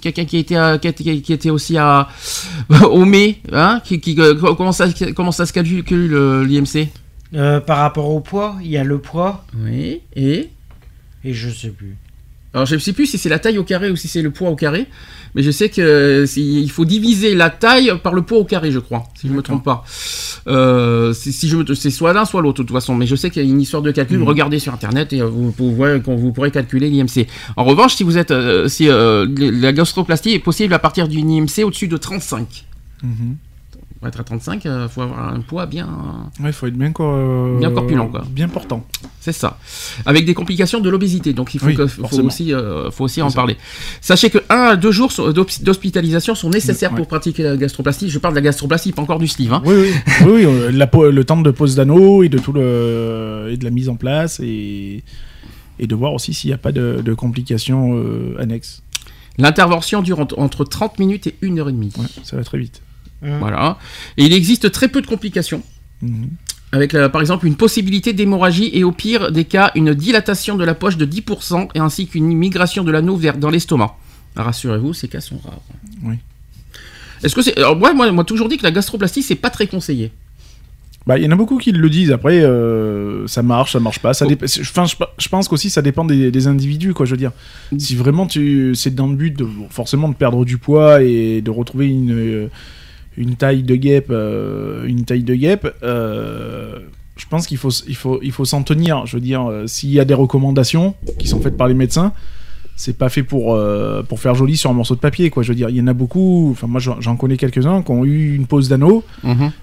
quelqu'un 0.02 0.26
qui 0.26 0.38
était, 0.38 0.58
à- 0.58 0.78
qui 0.78 0.88
était, 0.90 1.22
qui 1.22 1.32
était 1.34 1.50
aussi 1.50 1.78
à... 1.78 2.10
au 2.90 3.06
mai, 3.06 3.40
hein 3.54 3.82
qui, 3.86 4.00
qui- 4.02 4.20
euh, 4.20 4.36
comment, 4.36 4.74
ça, 4.74 4.88
comment 5.16 5.32
ça 5.32 5.46
se 5.46 5.54
calcule 5.54 6.14
euh, 6.14 6.46
l'IMC 6.46 6.90
Euh, 7.36 7.60
par 7.62 7.78
rapport 7.78 8.10
au 8.10 8.20
poids, 8.20 8.58
il 8.62 8.68
y 8.70 8.78
a 8.78 8.84
le 8.84 8.98
poids 9.00 9.46
Oui, 9.58 10.02
et... 10.16 10.50
et 11.24 11.34
je 11.34 11.50
sais 11.50 11.70
plus. 11.70 11.96
Alors 12.54 12.66
je 12.66 12.76
ne 12.76 12.80
sais 12.80 12.94
plus 12.94 13.08
si 13.08 13.18
c'est 13.18 13.30
la 13.30 13.40
taille 13.40 13.58
au 13.58 13.64
carré 13.64 13.90
ou 13.90 13.96
si 13.96 14.08
c'est 14.08 14.22
le 14.22 14.30
poids 14.30 14.50
au 14.50 14.56
carré, 14.56 14.88
mais 15.34 15.42
je 15.42 15.50
sais 15.50 15.70
que 15.70 15.82
euh, 15.82 16.26
il 16.38 16.70
faut 16.70 16.86
diviser 16.86 17.34
la 17.34 17.50
taille 17.50 17.92
par 18.04 18.14
le 18.14 18.22
poids 18.22 18.38
au 18.38 18.46
carré, 18.46 18.72
je 18.72 18.80
crois, 18.80 19.04
si 19.20 19.28
je 19.28 19.32
ne 19.32 19.38
me 19.38 19.42
trompe 19.42 19.64
pas. 19.64 19.84
Euh, 20.48 21.14
si, 21.14 21.32
si 21.32 21.48
je 21.48 21.58
me, 21.58 21.74
c'est 21.74 21.90
soit 21.90 22.14
l'un 22.14 22.26
soit 22.26 22.42
l'autre 22.42 22.62
de 22.62 22.68
toute 22.68 22.76
façon, 22.76 22.96
mais 22.96 23.08
je 23.08 23.16
sais 23.16 23.30
qu'il 23.30 23.44
y 23.44 23.46
a 23.46 23.50
une 23.50 23.62
histoire 23.62 23.82
de 23.82 23.92
calcul. 23.92 24.20
Mhm. 24.20 24.28
Regardez 24.28 24.60
sur 24.60 24.74
internet 24.74 25.14
et 25.14 25.22
euh, 25.22 25.28
vous, 25.28 25.52
pourrez 25.52 26.52
calculer 26.52 26.90
l'IMC. 26.90 27.28
En 27.56 27.64
revanche, 27.64 27.96
si 27.96 28.04
vous 28.04 28.18
êtes, 28.18 28.32
euh, 28.32 28.68
si 28.68 28.88
euh, 28.90 29.26
la 29.38 29.74
gastroplastie 29.74 30.32
est 30.32 30.40
possible 30.40 30.74
à 30.74 30.80
partir 30.80 31.08
d'une 31.08 31.30
IMC 31.30 31.64
au-dessus 31.64 31.88
de 31.88 31.98
35. 31.98 32.66
Mhm. 33.04 33.38
Pour 34.04 34.10
être 34.10 34.20
à 34.20 34.24
35, 34.26 34.66
il 34.66 34.88
faut 34.90 35.02
avoir 35.02 35.34
un 35.34 35.40
poids 35.40 35.66
bien. 35.66 35.88
Ouais, 36.42 36.48
il 36.50 36.52
faut 36.52 36.68
être 36.68 36.76
bien, 36.76 36.92
quoi, 36.92 37.56
Bien 37.58 37.72
corpulent, 37.72 38.10
quoi. 38.12 38.26
Bien 38.30 38.50
portant. 38.50 38.86
C'est 39.22 39.32
ça. 39.32 39.58
Avec 40.06 40.26
des 40.26 40.34
complications 40.34 40.82
de 40.82 40.90
l'obésité. 40.90 41.32
Donc 41.32 41.54
il 41.54 41.62
faut, 41.62 41.68
Oui, 41.68 41.76
que- 41.76 41.88
faut 41.88 42.02
forcément. 42.02 42.28
aussi, 42.28 42.54
euh, 42.54 42.92
faut 42.92 43.06
aussi 43.06 43.22
en 43.22 43.30
ça. 43.30 43.36
parler. 43.38 43.56
Sachez 44.02 44.30
que 44.30 44.40
1 44.50 44.56
à 44.56 44.76
2 44.76 44.92
jours 44.92 45.10
d'hospitalisation 45.62 46.36
sont 46.36 46.50
nécessaires 46.50 46.92
Ouais. 46.92 46.98
pour 46.98 47.08
pratiquer 47.08 47.44
la 47.44 47.56
gastroplastie. 47.56 48.10
Je 48.10 48.20
parle 48.20 48.34
de 48.34 48.40
la 48.40 48.44
gastroplastie, 48.44 48.92
pas 48.92 49.02
encore 49.02 49.20
du 49.20 49.28
sleeve. 49.30 49.54
hein. 49.54 49.62
Oui, 49.66 49.74
oui, 49.78 49.92
oui, 50.26 50.32
oui, 50.34 50.46
euh, 50.46 50.70
la 50.72 50.88
po- 50.88 51.10
le 51.10 51.24
temps 51.24 51.40
de 51.40 51.52
pose 51.52 51.76
d'anneau 51.76 52.24
et 52.24 52.28
de 52.28 52.40
tout 52.40 52.52
le 52.52 53.48
et 53.52 53.56
de 53.56 53.64
la 53.64 53.72
mise 53.72 53.88
en 53.88 53.96
place 53.96 54.42
et 54.44 55.02
et 55.80 55.88
de 55.88 55.96
voir 55.96 56.14
aussi 56.14 56.34
s'il 56.34 56.50
n'y 56.50 56.54
a 56.54 56.58
pas 56.58 56.74
de, 56.74 57.02
de 57.04 57.14
complications 57.14 57.94
euh, 57.96 58.36
annexes. 58.38 58.84
L'intervention 59.38 60.02
dure 60.02 60.20
entre, 60.20 60.38
entre 60.40 60.66
30 60.66 61.00
minutes 61.00 61.28
et 61.28 61.36
1 61.42 61.58
heure 61.58 61.70
et 61.70 61.72
demie. 61.72 61.92
Ouais, 61.98 62.06
ça 62.24 62.36
va 62.36 62.44
très 62.44 62.58
vite. 62.58 62.82
Hum. 63.24 63.40
Voilà. 63.40 63.78
Et 64.18 64.26
il 64.26 64.34
existe 64.34 64.72
très 64.72 64.88
peu 64.88 65.02
de 65.02 65.08
complications. 65.08 65.64
Mhm. 66.02 66.30
Avec 66.72 66.96
euh, 66.96 67.08
par 67.08 67.22
exemple 67.22 67.46
une 67.46 67.56
possibilité 67.56 68.14
d'hémorragie 68.14 68.72
et 68.74 68.84
au 68.84 68.92
pire 68.92 69.32
des 69.32 69.46
cas 69.46 69.72
une 69.76 69.94
dilatation 69.94 70.58
de 70.58 70.64
la 70.64 70.74
poche 70.74 70.98
de 70.98 71.06
10% 71.06 71.70
et 71.76 71.80
ainsi 71.80 72.08
qu'une 72.08 72.26
migration 72.26 72.84
de 72.84 72.92
l'anneau 72.92 73.16
vers 73.16 73.38
dans 73.38 73.52
l'estomac. 73.52 73.96
Rassurez-vous, 74.36 74.94
ces 74.94 75.08
cas 75.08 75.22
sont 75.22 75.38
rares. 75.38 75.62
Oui. 76.04 76.16
Est-ce 77.24 77.36
que 77.36 77.42
c'est 77.42 77.56
alors 77.58 77.78
moi 77.78 77.94
moi 77.94 78.12
moi 78.12 78.24
toujours 78.24 78.50
dit 78.50 78.58
que 78.58 78.64
la 78.64 78.72
gastroplastie 78.72 79.22
c'est 79.22 79.36
pas 79.36 79.52
très 79.52 79.68
conseillé. 79.68 80.12
Bah, 81.06 81.18
il 81.18 81.24
y 81.26 81.28
en 81.28 81.32
a 81.32 81.36
beaucoup 81.36 81.58
qui 81.58 81.72
le 81.72 81.90
disent. 81.90 82.12
Après, 82.12 82.40
euh, 82.40 83.28
ça 83.28 83.44
marche, 83.44 83.74
ça 83.74 83.80
marche 83.80 84.00
pas. 84.00 84.14
Ça 84.14 84.26
Oh. 84.26 84.46
Enfin, 84.62 84.86
je, 85.18 85.30
pense 85.30 85.48
qu'aussi 85.48 85.70
ça 85.70 85.82
dépend 85.82 86.06
des, 86.06 86.32
des 86.32 86.48
individus, 86.48 86.94
quoi. 86.94 87.06
Je 87.06 87.12
veux 87.12 87.18
dire, 87.18 87.34
si 87.78 87.96
vraiment 87.96 88.26
tu, 88.26 88.74
c'est 88.76 88.96
dans 88.96 89.08
le 89.08 89.16
but 89.16 89.38
de 89.38 89.46
forcément 89.70 90.08
de 90.08 90.16
perdre 90.16 90.46
du 90.46 90.58
poids 90.58 91.04
et 91.04 91.42
de 91.42 91.52
retrouver 91.52 91.88
une 91.88 92.14
euh, 92.14 92.48
une 93.18 93.36
taille 93.36 93.64
de 93.64 93.76
guêpe, 93.76 94.08
euh, 94.10 94.86
une 94.86 95.06
taille 95.06 95.24
de 95.24 95.36
guêpe. 95.36 95.74
euh, 95.84 96.80
je 97.16 97.26
pense 97.30 97.46
qu'il 97.46 97.58
faut, 97.58 97.70
il 97.88 97.96
faut, 97.96 98.20
il 98.24 98.32
faut 98.32 98.44
s'en 98.46 98.64
tenir. 98.64 99.06
Je 99.06 99.18
veux 99.18 99.22
dire, 99.22 99.48
euh, 99.50 99.68
s'il 99.68 99.92
y 99.92 100.00
a 100.00 100.06
des 100.06 100.16
recommandations 100.16 100.96
qui 101.20 101.28
sont 101.28 101.40
faites 101.42 101.56
par 101.56 101.68
les 101.68 101.76
médecins, 101.76 102.12
c'est 102.76 102.98
pas 102.98 103.10
fait 103.10 103.22
pour, 103.22 103.56
pour 104.10 104.20
faire 104.20 104.34
joli 104.34 104.58
sur 104.58 104.72
un 104.72 104.74
morceau 104.74 104.96
de 104.96 105.00
papier, 105.00 105.30
quoi. 105.30 105.44
Je 105.44 105.50
veux 105.50 105.56
dire, 105.56 105.70
il 105.70 105.76
y 105.76 105.82
en 105.82 105.86
a 105.86 105.94
beaucoup. 105.94 106.50
Enfin, 106.52 106.66
moi, 106.66 106.82
j'en 106.82 107.16
connais 107.16 107.38
quelques-uns 107.38 107.84
qui 107.84 107.92
ont 107.92 108.04
eu 108.04 108.34
une 108.36 108.48
pose 108.48 108.68
d'anneau 108.68 109.04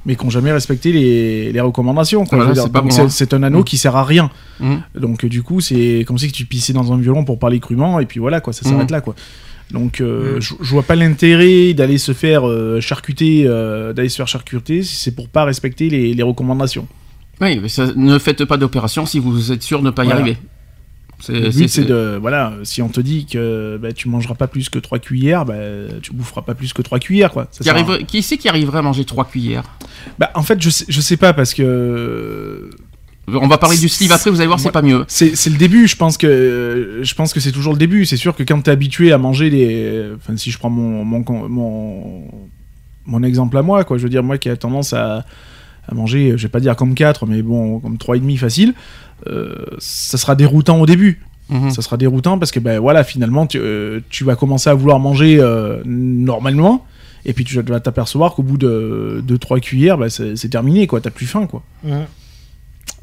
mais 0.06 0.14
qui 0.14 0.24
n'ont 0.24 0.30
jamais 0.30 0.52
respecté 0.52 0.92
les, 0.92 1.50
les 1.52 1.60
recommandations. 1.60 2.22
Voilà, 2.30 2.54
c'est 2.54 2.70
bon, 2.70 2.88
c'est- 2.90 3.00
hein. 3.02 3.08
c'est 3.08 3.34
un 3.34 3.42
anneau 3.42 3.60
Mm. 3.60 3.64
qui 3.64 3.78
sert 3.78 3.96
à 3.96 4.04
rien. 4.04 4.30
Mhm. 4.60 4.82
Donc 4.94 5.26
du 5.26 5.42
coup, 5.42 5.60
c'est 5.60 6.04
comme 6.06 6.18
si 6.18 6.30
tu 6.30 6.44
pissais 6.44 6.72
dans 6.72 6.92
un 6.92 6.98
violon 6.98 7.24
pour 7.24 7.40
parler 7.40 7.58
crûment, 7.58 7.98
et 7.98 8.06
puis 8.06 8.20
voilà, 8.20 8.40
quoi, 8.40 8.52
ça 8.52 8.62
Mm. 8.64 8.70
s'arrête 8.72 8.90
là. 8.92 9.00
quoi. 9.00 9.16
Donc 9.72 10.00
euh, 10.00 10.40
je 10.40 10.54
je 10.60 10.70
vois 10.70 10.82
pas 10.82 10.96
l'intérêt 10.96 11.74
d'aller 11.74 11.98
se 11.98 12.12
faire 12.12 12.46
euh, 12.48 12.80
charcuter, 12.80 13.44
euh, 13.46 13.92
d'aller 13.92 14.08
se 14.08 14.16
faire 14.16 14.28
charcuter 14.28 14.82
si 14.82 14.96
c'est 14.96 15.14
pour 15.14 15.28
pas 15.28 15.44
respecter 15.44 15.88
les, 15.88 16.12
les 16.14 16.22
recommandations. 16.22 16.88
Oui, 17.40 17.58
mais 17.62 17.68
ça- 17.68 17.92
ne 17.94 18.18
faites 18.18 18.44
pas 18.44 18.56
d'opération 18.56 19.06
si 19.06 19.18
vous 19.18 19.52
êtes 19.52 19.62
sûr 19.62 19.80
de 19.80 19.84
ne 19.86 19.90
pas 19.90 20.04
y 20.04 20.10
arriver. 20.12 20.36
Le 21.28 21.50
c'est- 21.52 21.58
but 21.58 21.68
c'est 21.68 21.84
de 21.84 22.16
voilà, 22.20 22.54
si 22.64 22.80
on 22.82 22.88
te 22.88 23.00
dit 23.00 23.26
que 23.26 23.78
bah, 23.80 23.92
tu 23.92 24.08
mangeras 24.08 24.34
pas 24.34 24.46
plus 24.48 24.70
que 24.70 24.78
3 24.78 24.98
cuillères, 24.98 25.44
bah, 25.44 25.54
tu 26.02 26.12
boufferas 26.14 26.42
pas 26.42 26.54
plus 26.54 26.72
que 26.72 26.80
3 26.82 26.98
cuillères 26.98 27.30
quoi. 27.30 27.46
Ça 27.50 27.62
Qui, 27.62 27.68
arrive, 27.70 28.04
qui 28.06 28.22
c'est 28.22 28.38
qui 28.38 28.48
arriverait 28.48 28.78
à 28.78 28.82
manger 28.82 29.04
trois 29.04 29.26
cuillères? 29.26 29.64
Bah, 30.18 30.30
en 30.34 30.42
fait, 30.42 30.60
je 30.62 30.70
sais, 30.70 30.86
je 30.88 31.00
sais 31.00 31.18
pas 31.18 31.32
parce 31.34 31.52
que 31.54 32.70
On 33.40 33.46
va 33.48 33.58
parler 33.58 33.76
du 33.78 33.88
sleeve 33.88 34.12
après, 34.12 34.30
vous 34.30 34.38
allez 34.40 34.46
voir, 34.46 34.58
c'est 34.60 34.66
Ouais. 34.66 34.72
pas 34.72 34.82
mieux. 34.82 35.04
C'est 35.08 35.34
le 35.50 35.56
début, 35.56 35.86
je 35.88 35.96
pense 35.96 36.16
que 36.16 37.00
je 37.02 37.14
pense 37.14 37.32
que 37.32 37.40
c'est 37.40 37.52
toujours 37.52 37.72
le 37.72 37.78
début. 37.78 38.04
C'est 38.06 38.16
sûr 38.16 38.34
que 38.34 38.42
quand 38.42 38.60
t'es 38.62 38.70
habitué 38.70 39.12
à 39.12 39.18
manger 39.18 39.50
des, 39.50 40.08
enfin 40.16 40.36
si 40.36 40.50
je 40.50 40.58
prends 40.58 40.70
mon 40.70 41.04
mon 41.04 41.24
mon, 41.48 42.24
mon 43.06 43.22
exemple 43.22 43.56
à 43.58 43.62
moi, 43.62 43.84
quoi, 43.84 43.98
je 43.98 44.02
veux 44.04 44.08
dire 44.08 44.22
moi 44.22 44.38
qui 44.38 44.48
a 44.48 44.56
tendance 44.56 44.92
à, 44.92 45.24
à 45.88 45.94
manger, 45.94 46.34
je 46.36 46.42
vais 46.42 46.48
pas 46.48 46.60
dire 46.60 46.76
comme 46.76 46.94
4 46.94 47.26
mais 47.26 47.42
bon 47.42 47.80
comme 47.80 47.98
trois 47.98 48.16
et 48.16 48.20
demi 48.20 48.36
facile, 48.36 48.74
euh, 49.26 49.54
ça 49.78 50.16
sera 50.18 50.34
déroutant 50.34 50.80
au 50.80 50.86
début. 50.86 51.20
Mhm. 51.48 51.70
Ça 51.72 51.82
sera 51.82 51.96
déroutant 51.96 52.38
parce 52.38 52.52
que 52.52 52.60
ben 52.60 52.78
voilà 52.78 53.02
finalement 53.02 53.46
tu, 53.46 53.58
euh, 53.58 53.98
tu 54.08 54.22
vas 54.22 54.36
commencer 54.36 54.70
à 54.70 54.74
vouloir 54.74 55.00
manger 55.00 55.38
euh, 55.40 55.82
normalement. 55.84 56.86
Et 57.26 57.34
puis 57.34 57.44
tu 57.44 57.60
vas 57.60 57.80
t'apercevoir 57.80 58.34
qu'au 58.34 58.42
bout 58.42 58.56
de 58.56 59.22
2-3 59.28 59.60
cuillères, 59.60 59.98
bah, 59.98 60.08
c'est 60.08 60.48
terminé, 60.48 60.86
quoi. 60.86 61.02
T'as 61.02 61.10
plus 61.10 61.26
faim, 61.26 61.46
quoi. 61.46 61.62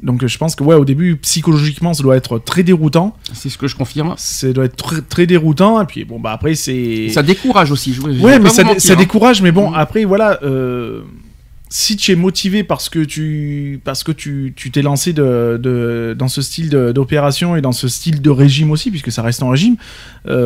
Donc 0.00 0.24
je 0.24 0.38
pense 0.38 0.54
que 0.54 0.62
ouais, 0.62 0.76
au 0.76 0.84
début, 0.84 1.16
psychologiquement, 1.16 1.92
ça 1.92 2.04
doit 2.04 2.16
être 2.16 2.38
très 2.38 2.62
déroutant. 2.62 3.16
C'est 3.32 3.48
ce 3.48 3.58
que 3.58 3.66
je 3.66 3.74
confirme. 3.74 4.14
Ça 4.16 4.52
doit 4.52 4.66
être 4.66 4.76
très, 4.76 5.00
très 5.02 5.26
déroutant. 5.26 5.80
Et 5.82 5.86
puis 5.86 6.04
bon, 6.04 6.20
bah 6.20 6.30
après, 6.32 6.54
c'est. 6.54 7.08
Ça 7.10 7.22
décourage 7.24 7.72
aussi. 7.72 7.94
Je, 7.94 8.00
Ouais, 8.02 8.38
mais 8.38 8.48
ça, 8.50 8.62
mentir, 8.62 8.80
ça 8.80 8.92
hein. 8.92 8.96
décourage. 8.96 9.42
Mais 9.42 9.50
bon, 9.50 9.70
Mhm. 9.70 9.76
après, 9.76 10.04
voilà. 10.04 10.38
euh, 10.44 11.02
si 11.70 11.96
tu 11.96 12.12
es 12.12 12.16
motivé 12.16 12.64
parce 12.64 12.88
que 12.88 13.00
tu 13.00 13.80
parce 13.84 14.02
que 14.04 14.12
tu 14.12 14.52
tu 14.56 14.70
t'es 14.70 14.82
lancé 14.82 15.12
de, 15.12 15.58
de 15.62 16.14
dans 16.18 16.28
ce 16.28 16.40
style 16.42 16.70
d'opération 16.70 17.56
et 17.56 17.60
dans 17.60 17.72
ce 17.72 17.88
style 17.88 18.22
de 18.22 18.30
régime 18.30 18.70
aussi 18.70 18.90
puisque 18.90 19.12
ça 19.12 19.22
reste 19.22 19.42
en 19.42 19.50
régime 19.50 19.76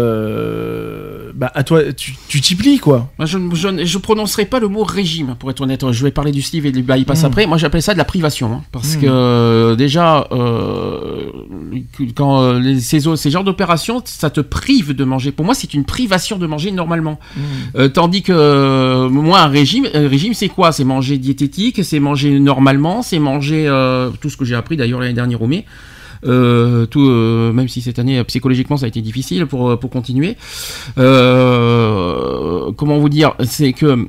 euh, 0.07 1.31
bah 1.35 1.51
à 1.55 1.63
toi 1.65 1.81
tu 1.93 2.41
t'y 2.41 2.55
plies 2.55 2.79
quoi 2.79 3.11
Moi, 3.19 3.27
je, 3.27 3.39
je, 3.85 3.99
prononcerai 3.99 4.47
pas 4.47 4.59
le 4.61 4.69
mot 4.69 4.83
régime, 4.85 5.37
pour 5.39 5.51
être 5.51 5.61
honnête. 5.61 5.85
Je 5.91 6.05
vais 6.05 6.11
parler 6.11 6.33
du 6.33 6.43
sleeve 6.43 6.67
et 6.67 6.73
du 6.73 6.83
bypass 6.83 7.23
Mm. 7.23 7.27
après. 7.27 7.47
Moi, 7.47 7.57
j'appelle 7.59 7.83
ça 7.83 7.93
de 7.93 7.99
la 7.99 8.05
privation. 8.05 8.53
hein, 8.53 8.63
parce 8.73 8.97
que, 8.97 9.07
euh, 9.07 9.77
déjà, 9.77 10.27
euh, 10.33 11.31
quand 12.17 12.53
les, 12.59 12.81
ces, 12.81 13.01
ces 13.17 13.31
genres 13.31 13.45
d'opérations, 13.45 14.03
ça 14.05 14.31
te 14.31 14.41
prive 14.41 14.93
de 14.95 15.05
manger. 15.05 15.31
Pour 15.33 15.45
moi, 15.45 15.55
c'est 15.55 15.75
une 15.75 15.85
privation 15.85 16.39
de 16.39 16.47
manger 16.47 16.71
normalement. 16.73 17.19
Euh, 17.77 17.89
tandis 17.89 18.23
que, 18.23 19.09
moi, 19.09 19.41
un 19.41 19.49
régime, 19.49 19.87
un 19.95 20.09
régime 20.09 20.35
c'est 20.35 20.49
quoi? 20.49 20.73
C'est 20.73 20.85
manger 20.85 21.12
diététique, 21.19 21.85
c'est 21.85 22.01
manger 22.01 22.39
normalement, 22.41 23.03
c'est 23.03 23.19
manger 23.19 23.67
euh, 23.69 24.11
tout 24.21 24.31
ce 24.31 24.37
que 24.37 24.45
j'ai 24.45 24.55
appris 24.55 24.77
d'ailleurs 24.77 25.01
l'année 25.01 25.13
dernière 25.15 25.41
au 25.43 25.47
mai. 25.47 25.65
Euh, 26.25 26.87
tout, 26.87 27.01
euh, 27.09 27.53
même 27.53 27.67
si 27.67 27.81
cette 27.83 27.99
année 27.99 28.23
psychologiquement 28.25 28.77
ça 28.77 28.85
a 28.85 28.89
été 28.89 29.01
difficile 29.01 29.47
pour, 29.47 29.77
pour 29.81 29.91
continuer. 29.91 30.37
Comment 32.77 32.99
vous 32.99 33.09
dire 33.09 33.35
C'est 33.45 33.73
que 33.73 34.07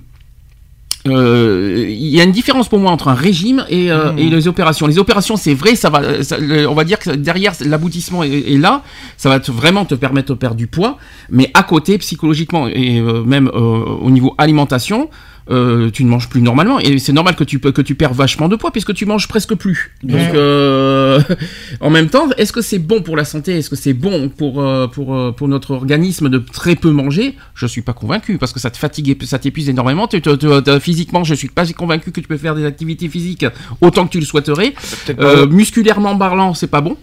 euh, 1.06 1.86
il 1.90 2.08
y 2.08 2.22
a 2.22 2.24
une 2.24 2.32
différence 2.32 2.70
pour 2.70 2.80
moi 2.80 2.90
entre 2.90 3.10
un 3.10 3.14
régime 3.14 3.66
et, 3.68 3.92
euh, 3.92 4.16
et 4.16 4.30
les 4.30 4.48
opérations. 4.48 4.88
Les 4.88 5.00
opérations, 5.00 5.36
c'est 5.36 5.54
vrai, 5.54 5.76
ça 5.76 5.90
va, 5.90 6.24
ça- 6.24 6.38
on 6.70 6.74
va 6.74 6.84
dire 6.86 6.98
que 6.98 7.10
derrière 7.10 7.52
l'aboutissement 7.66 8.24
est, 8.24 8.54
est 8.54 8.58
là, 8.58 8.84
ça 9.18 9.28
va 9.28 9.42
te- 9.42 9.52
vraiment 9.52 9.84
te 9.84 9.96
permettre 9.96 10.30
de 10.34 10.40
perdre 10.40 10.56
du 10.56 10.68
poids, 10.68 10.98
mais 11.30 11.52
à 11.56 11.64
côté, 11.64 11.98
psychologiquement 11.98 12.68
et 12.70 13.00
euh, 13.02 13.22
même 13.24 13.50
au 13.54 14.10
niveau 14.12 14.34
alimentation, 14.38 15.10
euh, 15.50 15.90
tu 15.92 16.04
ne 16.06 16.10
manges 16.10 16.30
plus 16.30 16.42
normalement 16.42 16.80
et 16.80 17.00
c'est 17.00 17.12
normal 17.14 17.36
que 17.36 17.44
tu 17.44 17.60
que 17.60 17.82
tu 17.82 17.96
perds 17.96 18.14
vachement 18.14 18.48
de 18.48 18.56
poids 18.56 18.72
puisque 18.72 18.94
tu 18.94 19.06
manges 19.06 19.28
presque 19.28 19.56
plus. 19.56 19.92
Donc 20.04 20.16
Ouais. 20.18 20.32
euh, 20.36 21.22
en 21.82 21.90
même 21.90 22.10
temps, 22.10 22.30
est-ce 22.38 22.54
que 22.54 22.62
c'est 22.62 22.80
bon 22.80 23.02
pour 23.02 23.16
la 23.18 23.26
santé? 23.26 23.58
Est-ce 23.58 23.70
que 23.70 23.76
c'est 23.76 23.94
bon 23.94 24.30
pour 24.30 24.62
euh, 24.62 24.88
pour 24.88 25.36
pour 25.36 25.48
notre 25.48 25.72
organisme 25.72 26.30
de 26.30 26.38
très 26.38 26.76
peu 26.76 26.92
manger? 26.92 27.36
Je 27.56 27.66
suis 27.68 27.82
pas 27.82 27.94
convaincu 27.94 28.38
parce 28.38 28.54
que 28.54 28.60
ça 28.60 28.70
te 28.72 28.78
fatigue 28.78 29.10
et 29.10 29.26
ça 29.26 29.40
t'épuise 29.40 29.70
énormément. 29.70 30.08
Tu- 30.08 30.22
tu- 30.22 30.38
tu- 30.38 30.48
tu- 30.64 30.80
physiquement, 30.80 31.24
je 31.24 31.34
suis 31.36 31.50
pas 31.50 31.66
convaincu 31.74 32.12
que 32.12 32.22
tu 32.22 32.28
peux 32.28 32.38
faire 32.38 32.56
des 32.56 32.66
activités 32.66 33.10
physiques 33.10 33.46
autant 33.82 34.06
que 34.06 34.12
tu 34.12 34.20
le 34.20 34.26
souhaiterais. 34.26 34.74
Euh, 35.20 35.48
musculairement 35.48 36.18
parlant, 36.18 36.54
c'est 36.54 36.68
pas 36.68 36.82
bon. 36.82 36.98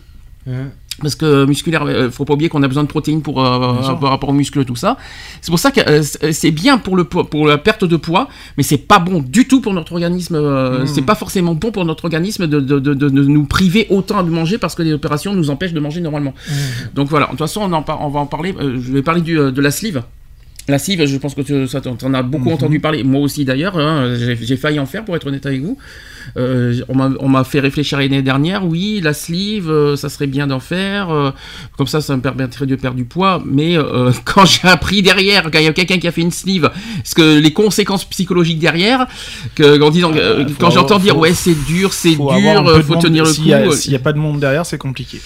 Parce 1.01 1.15
que 1.15 1.47
musculaire, 1.47 1.85
euh, 1.87 2.11
faut 2.11 2.27
pas 2.27 2.35
oublier 2.35 2.51
qu'on 2.51 2.63
a 2.63 2.69
besoin 2.69 2.83
de 2.83 2.89
protéines 2.89 3.23
pour 3.23 3.43
euh, 3.43 3.95
par 4.01 4.11
rapport 4.11 4.29
aux 4.29 4.35
muscles 4.35 4.67
tout 4.67 4.77
ça. 4.77 4.99
C'est 5.41 5.51
pour 5.51 5.59
ça 5.59 5.71
que 5.71 5.81
euh, 5.89 6.03
c'est 6.33 6.51
bien 6.51 6.77
pour 6.77 6.95
le 6.95 7.05
po- 7.05 7.25
pour 7.25 7.47
la 7.47 7.57
perte 7.57 7.85
de 7.87 7.97
poids, 7.97 8.29
mais 8.59 8.63
c'est 8.63 8.77
pas 8.77 8.99
bon 8.99 9.21
du 9.27 9.49
tout 9.49 9.63
pour 9.63 9.73
notre 9.73 9.93
organisme. 9.93 10.35
euh, 10.35 10.85
C'est 10.85 11.01
pas 11.07 11.15
forcément 11.15 11.55
bon 11.55 11.71
pour 11.71 11.87
notre 11.87 12.05
organisme 12.05 12.47
de, 12.47 12.61
de, 12.61 12.79
de, 12.79 13.09
nous 13.09 13.45
priver 13.47 13.87
autant 13.89 14.23
de 14.23 14.29
manger 14.31 14.59
parce 14.59 14.75
que 14.75 14.83
les 14.83 14.93
opérations 14.93 15.33
nous 15.33 15.49
empêchent 15.49 15.73
de 15.73 15.81
manger 15.81 16.03
normalement. 16.03 16.35
Donc 16.95 17.09
voilà. 17.09 17.27
De 17.27 17.31
toute 17.31 17.39
façon, 17.39 17.63
on, 17.63 17.73
en 17.73 17.85
on 18.01 18.09
va 18.11 18.21
en 18.21 18.27
parler. 18.27 18.55
euh, 18.61 18.79
je 18.79 18.93
vais 18.93 19.03
parler 19.03 19.23
du, 19.23 19.39
euh, 19.39 19.51
de 19.53 19.61
la 19.63 19.71
sleeve. 19.71 20.03
La 20.71 20.79
sleeve, 20.79 21.05
je 21.07 21.17
pense 21.19 21.35
que 21.35 21.43
tu 21.43 21.67
ça, 21.67 21.81
t'en 21.81 22.15
as 22.15 22.23
beaucoup 22.23 22.51
entendu 22.51 22.81
parler. 22.81 23.03
Moi 23.03 23.21
aussi 23.21 23.45
d'ailleurs. 23.45 23.77
hein, 23.79 24.15
J'ai 24.41 24.57
failli 24.57 24.79
en 24.79 24.87
faire 24.87 25.05
pour 25.05 25.17
être 25.17 25.27
honnête 25.27 25.45
avec 25.47 25.61
vous. 25.63 25.77
Euh, 26.37 26.75
on 26.89 27.29
m'a- 27.29 27.45
fait 27.45 27.61
réfléchir 27.61 27.99
l'année 27.99 28.23
dernière. 28.23 28.65
Oui, 28.67 29.01
la 29.03 29.13
sleeve, 29.15 29.71
euh, 29.71 29.97
ça 29.97 30.09
serait 30.09 30.27
bien 30.27 30.47
d'en 30.47 30.61
faire. 30.61 31.11
euh, 31.11 31.31
comme 31.77 31.87
ça, 31.87 32.01
ça 32.01 32.15
me 32.17 32.23
permettrait 32.23 32.67
de 32.67 32.77
perdre 32.77 32.97
du 32.97 33.05
poids. 33.05 33.43
Mais 33.45 33.77
euh, 33.77 34.13
quand 34.25 34.45
j'ai 34.45 34.69
appris 34.69 35.03
derrière, 35.03 35.45
quand 35.51 35.59
il 35.59 35.65
y 35.65 35.69
a 35.69 35.73
quelqu'un 35.73 35.99
qui 35.99 36.07
a 36.07 36.13
fait 36.13 36.21
une 36.21 36.31
sleeve, 36.31 36.71
parce 36.99 37.15
que 37.15 37.39
les 37.39 37.53
conséquences 37.53 38.05
psychologiques 38.05 38.59
derrière, 38.59 39.07
que, 39.55 39.81
en 39.83 39.91
disant, 39.91 40.13
Ah, 40.15 40.45
quand 40.59 40.71
j'entends 40.71 40.99
dire 40.99 41.15
faut- 41.15 41.21
ouais 41.21 41.35
c'est 41.35 41.57
dur, 41.67 41.93
c'est 41.93 42.15
dur, 42.55 42.65
faut 42.83 42.95
tenir 43.03 43.25
le 43.25 43.31
coup. 43.31 43.35
S'il 43.73 43.91
n'y 43.91 43.97
a 43.97 44.01
pas 44.01 44.13
de 44.13 44.19
monde 44.19 44.39
derrière, 44.41 44.65
c'est 44.67 44.79
compliqué. 44.79 45.21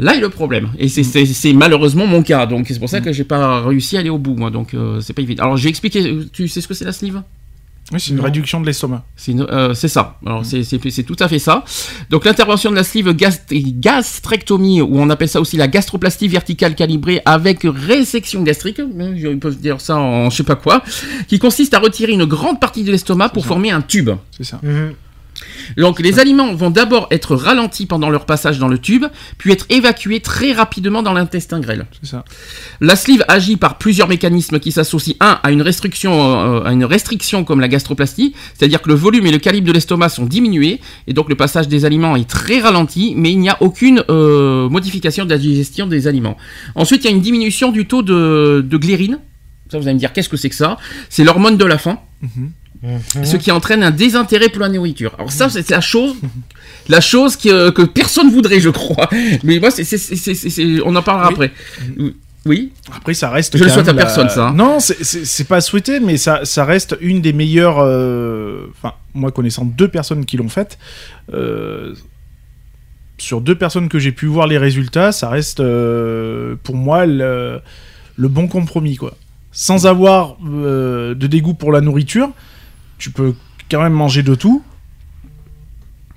Là 0.00 0.14
est 0.14 0.20
le 0.20 0.28
problème, 0.30 0.68
et 0.78 0.88
c'est- 0.88 1.02
c'est 1.02 1.26
c'est 1.26 1.52
malheureusement 1.52 2.06
mon 2.06 2.22
cas, 2.22 2.46
donc 2.46 2.66
c'est 2.68 2.78
pour 2.78 2.88
ça 2.88 3.00
que 3.00 3.12
j'ai 3.12 3.24
pas 3.24 3.60
réussi 3.62 3.96
à 3.96 4.00
aller 4.00 4.10
au 4.10 4.18
bout, 4.18 4.36
moi, 4.36 4.50
donc 4.50 4.72
euh, 4.72 5.00
c'est 5.00 5.12
pas 5.12 5.22
évident. 5.22 5.42
Alors 5.42 5.56
j'ai 5.56 5.68
expliqué, 5.68 6.18
tu 6.32 6.46
sais 6.46 6.60
ce 6.60 6.68
que 6.68 6.74
c'est 6.74 6.84
la 6.84 6.92
sleeve? 6.92 7.20
Oui, 7.90 7.98
c'est 7.98 8.10
une 8.10 8.16
Non. 8.18 8.22
réduction 8.24 8.60
de 8.60 8.66
l'estomac. 8.66 9.02
C'est 9.16 9.34
euh, 9.34 9.72
c'est 9.72 9.88
ça. 9.88 10.18
Alors 10.26 10.44
c'est- 10.44 10.62
tout 11.04 11.16
à 11.18 11.26
fait 11.26 11.38
ça. 11.38 11.64
Donc 12.10 12.26
l'intervention 12.26 12.70
de 12.70 12.76
la 12.76 12.84
sleeve 12.84 13.08
gast- 13.14 13.46
gastrectomie, 13.80 14.82
ou 14.82 15.00
on 15.00 15.08
appelle 15.10 15.28
ça 15.28 15.40
aussi 15.40 15.56
la 15.56 15.68
gastroplastie 15.68 16.28
verticale 16.28 16.74
calibrée 16.74 17.20
avec 17.24 17.60
résection 17.64 18.42
gastrique, 18.42 18.80
ils 19.16 19.38
peuvent 19.40 19.58
dire 19.58 19.80
ça 19.80 19.96
en 19.96 20.30
je 20.30 20.36
sais 20.36 20.42
pas 20.44 20.54
quoi, 20.56 20.82
qui 21.28 21.38
consiste 21.38 21.74
à 21.74 21.78
retirer 21.78 22.12
une 22.12 22.26
grande 22.26 22.60
partie 22.60 22.84
de 22.84 22.92
l'estomac 22.92 23.30
pour 23.30 23.46
former 23.46 23.70
un 23.70 23.80
tube. 23.80 24.10
C'est 24.30 24.44
ça. 24.44 24.60
Mhm. 24.62 24.92
Donc 25.76 26.00
les 26.00 26.18
aliments 26.18 26.54
vont 26.54 26.70
d'abord 26.70 27.06
être 27.10 27.36
ralentis 27.36 27.86
pendant 27.86 28.10
leur 28.10 28.26
passage 28.26 28.58
dans 28.58 28.68
le 28.68 28.78
tube, 28.78 29.04
puis 29.38 29.52
être 29.52 29.66
évacués 29.68 30.20
très 30.20 30.52
rapidement 30.52 31.02
dans 31.02 31.12
l'intestin 31.12 31.60
grêle. 31.60 31.86
C'est 32.00 32.10
ça. 32.10 32.24
La 32.80 32.96
sleeve 32.96 33.24
agit 33.28 33.56
par 33.56 33.78
plusieurs 33.78 34.08
mécanismes 34.08 34.58
qui 34.58 34.72
s'associent 34.72 35.16
un 35.20 35.38
à 35.42 35.50
une 35.50 35.62
restriction 35.62 36.12
euh, 36.12 36.64
à 36.64 36.72
une 36.72 36.84
restriction 36.84 37.44
comme 37.44 37.60
la 37.60 37.68
gastroplastie, 37.68 38.34
c'est-à-dire 38.54 38.82
que 38.82 38.88
le 38.88 38.94
volume 38.94 39.26
et 39.26 39.32
le 39.32 39.38
calibre 39.38 39.66
de 39.66 39.72
l'estomac 39.72 40.08
sont 40.08 40.24
diminués 40.26 40.80
et 41.06 41.12
donc 41.12 41.28
le 41.28 41.34
passage 41.34 41.68
des 41.68 41.84
aliments 41.84 42.16
est 42.16 42.28
très 42.28 42.60
ralenti, 42.60 43.14
mais 43.16 43.30
il 43.32 43.38
n'y 43.38 43.48
a 43.48 43.56
aucune 43.60 44.02
euh, 44.10 44.68
modification 44.68 45.24
de 45.24 45.30
la 45.30 45.38
digestion 45.38 45.86
des 45.86 46.06
aliments. 46.06 46.36
Ensuite, 46.74 47.04
il 47.04 47.10
y 47.10 47.12
a 47.12 47.16
une 47.16 47.22
diminution 47.22 47.72
du 47.72 47.86
taux 47.86 48.02
de, 48.02 48.64
de 48.66 48.76
glérine. 48.76 49.18
Ça, 49.70 49.78
vous 49.78 49.84
allez 49.84 49.94
me 49.94 49.98
dire 49.98 50.12
qu'est-ce 50.12 50.28
que 50.28 50.36
c'est 50.36 50.48
que 50.48 50.54
ça? 50.54 50.78
C'est 51.10 51.24
l'hormone 51.24 51.56
de 51.56 51.64
la 51.64 51.78
faim 51.78 51.98
Mhm. 52.82 53.24
ce 53.24 53.36
qui 53.36 53.50
entraîne 53.50 53.82
un 53.82 53.90
désintérêt 53.90 54.48
pour 54.50 54.60
la 54.60 54.68
nourriture. 54.68 55.14
Alors 55.18 55.32
ça, 55.32 55.48
c'est 55.50 55.68
la 55.70 55.80
chose, 55.80 56.14
la 56.88 57.00
chose 57.00 57.36
que, 57.36 57.70
que 57.70 57.82
personne 57.82 58.30
voudrait, 58.30 58.60
je 58.60 58.70
crois. 58.70 59.08
Mais 59.42 59.58
moi, 59.58 59.70
c'est, 59.70 60.80
on 60.84 60.94
en 60.94 61.02
parlera 61.02 61.28
Oui. 61.28 61.34
après. 61.34 61.52
Oui. 62.46 62.72
Après, 62.96 63.14
ça 63.14 63.30
reste. 63.30 63.56
Je 63.58 63.64
le 63.64 63.68
souhaite 63.70 63.88
à 63.88 63.94
personne, 63.94 64.28
ça, 64.28 64.48
hein. 64.48 64.54
Non, 64.54 64.78
c'est- 64.80 65.44
pas 65.48 65.60
souhaité, 65.60 65.98
mais 66.00 66.16
ça, 66.16 66.44
ça 66.44 66.64
reste 66.64 66.96
une 67.00 67.20
des 67.20 67.32
meilleures. 67.32 67.78
euh, 67.80 68.66
Enfin, 68.76 68.94
moi, 69.12 69.32
connaissant 69.32 69.64
deux 69.64 69.88
personnes 69.88 70.24
qui 70.24 70.36
l'ont 70.36 70.48
faite, 70.48 70.78
euh, 71.34 71.94
sur 73.18 73.40
deux 73.40 73.56
personnes 73.56 73.88
que 73.88 73.98
j'ai 73.98 74.12
pu 74.12 74.26
voir 74.26 74.46
les 74.46 74.56
résultats, 74.58 75.10
ça 75.12 75.28
reste 75.28 75.58
euh, 75.60 76.54
pour 76.62 76.76
moi 76.76 77.04
le, 77.06 77.60
le 78.16 78.28
bon 78.28 78.46
compromis, 78.46 78.96
quoi. 78.96 79.16
Sans 79.50 79.86
avoir 79.86 80.36
de 80.40 81.26
dégoût 81.26 81.54
pour 81.54 81.72
la 81.72 81.80
nourriture, 81.80 82.30
tu 82.98 83.10
peux 83.10 83.34
quand 83.70 83.82
même 83.82 83.92
manger 83.92 84.22
de 84.22 84.34
tout. 84.34 84.62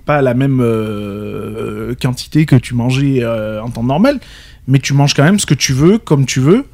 Pas 0.06 0.22
la 0.22 0.34
même 0.34 0.60
euh, 0.62 1.94
quantité 2.02 2.46
que 2.46 2.56
tu 2.56 2.74
mangeais 2.74 3.20
euh, 3.24 3.62
en 3.62 3.70
temps 3.70 3.84
normal, 3.84 4.20
mais 4.68 4.80
tu 4.80 4.94
manges 4.94 5.14
quand 5.14 5.24
même 5.24 5.38
ce 5.40 5.46
que 5.46 5.54
tu 5.54 5.74
veux, 5.74 6.00
comme 6.00 6.26
tu 6.26 6.40
veux, 6.40 6.66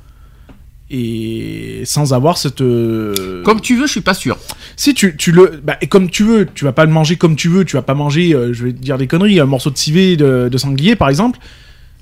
et 0.89 1.81
sans 1.85 2.13
avoir 2.13 2.37
cette. 2.37 2.61
euh, 2.61 3.43
Comme 3.43 3.59
tu 3.59 3.75
veux, 3.75 3.85
je 3.87 3.91
suis 3.91 4.01
pas 4.01 4.13
sûr. 4.13 4.37
Si 4.77 4.93
tu, 4.93 5.17
tu 5.17 5.33
le. 5.33 5.59
Bah, 5.61 5.77
et 5.81 5.87
comme 5.87 6.09
tu 6.09 6.23
veux, 6.23 6.47
tu 6.53 6.63
vas 6.63 6.71
pas 6.71 6.85
le 6.85 6.91
manger 6.91 7.17
comme 7.17 7.35
tu 7.35 7.49
veux, 7.49 7.65
tu 7.65 7.75
vas 7.75 7.81
pas 7.81 7.93
manger, 7.95 8.33
euh, 8.33 8.53
je 8.53 8.63
vais 8.63 8.71
te 8.73 8.79
dire 8.81 8.97
des 8.97 9.07
conneries, 9.07 9.39
un 9.41 9.45
morceau 9.45 9.69
de 9.71 9.77
civet 9.77 10.15
de, 10.15 10.47
de 10.49 10.57
sanglier 10.57 10.95
par 10.95 11.09
exemple. 11.09 11.39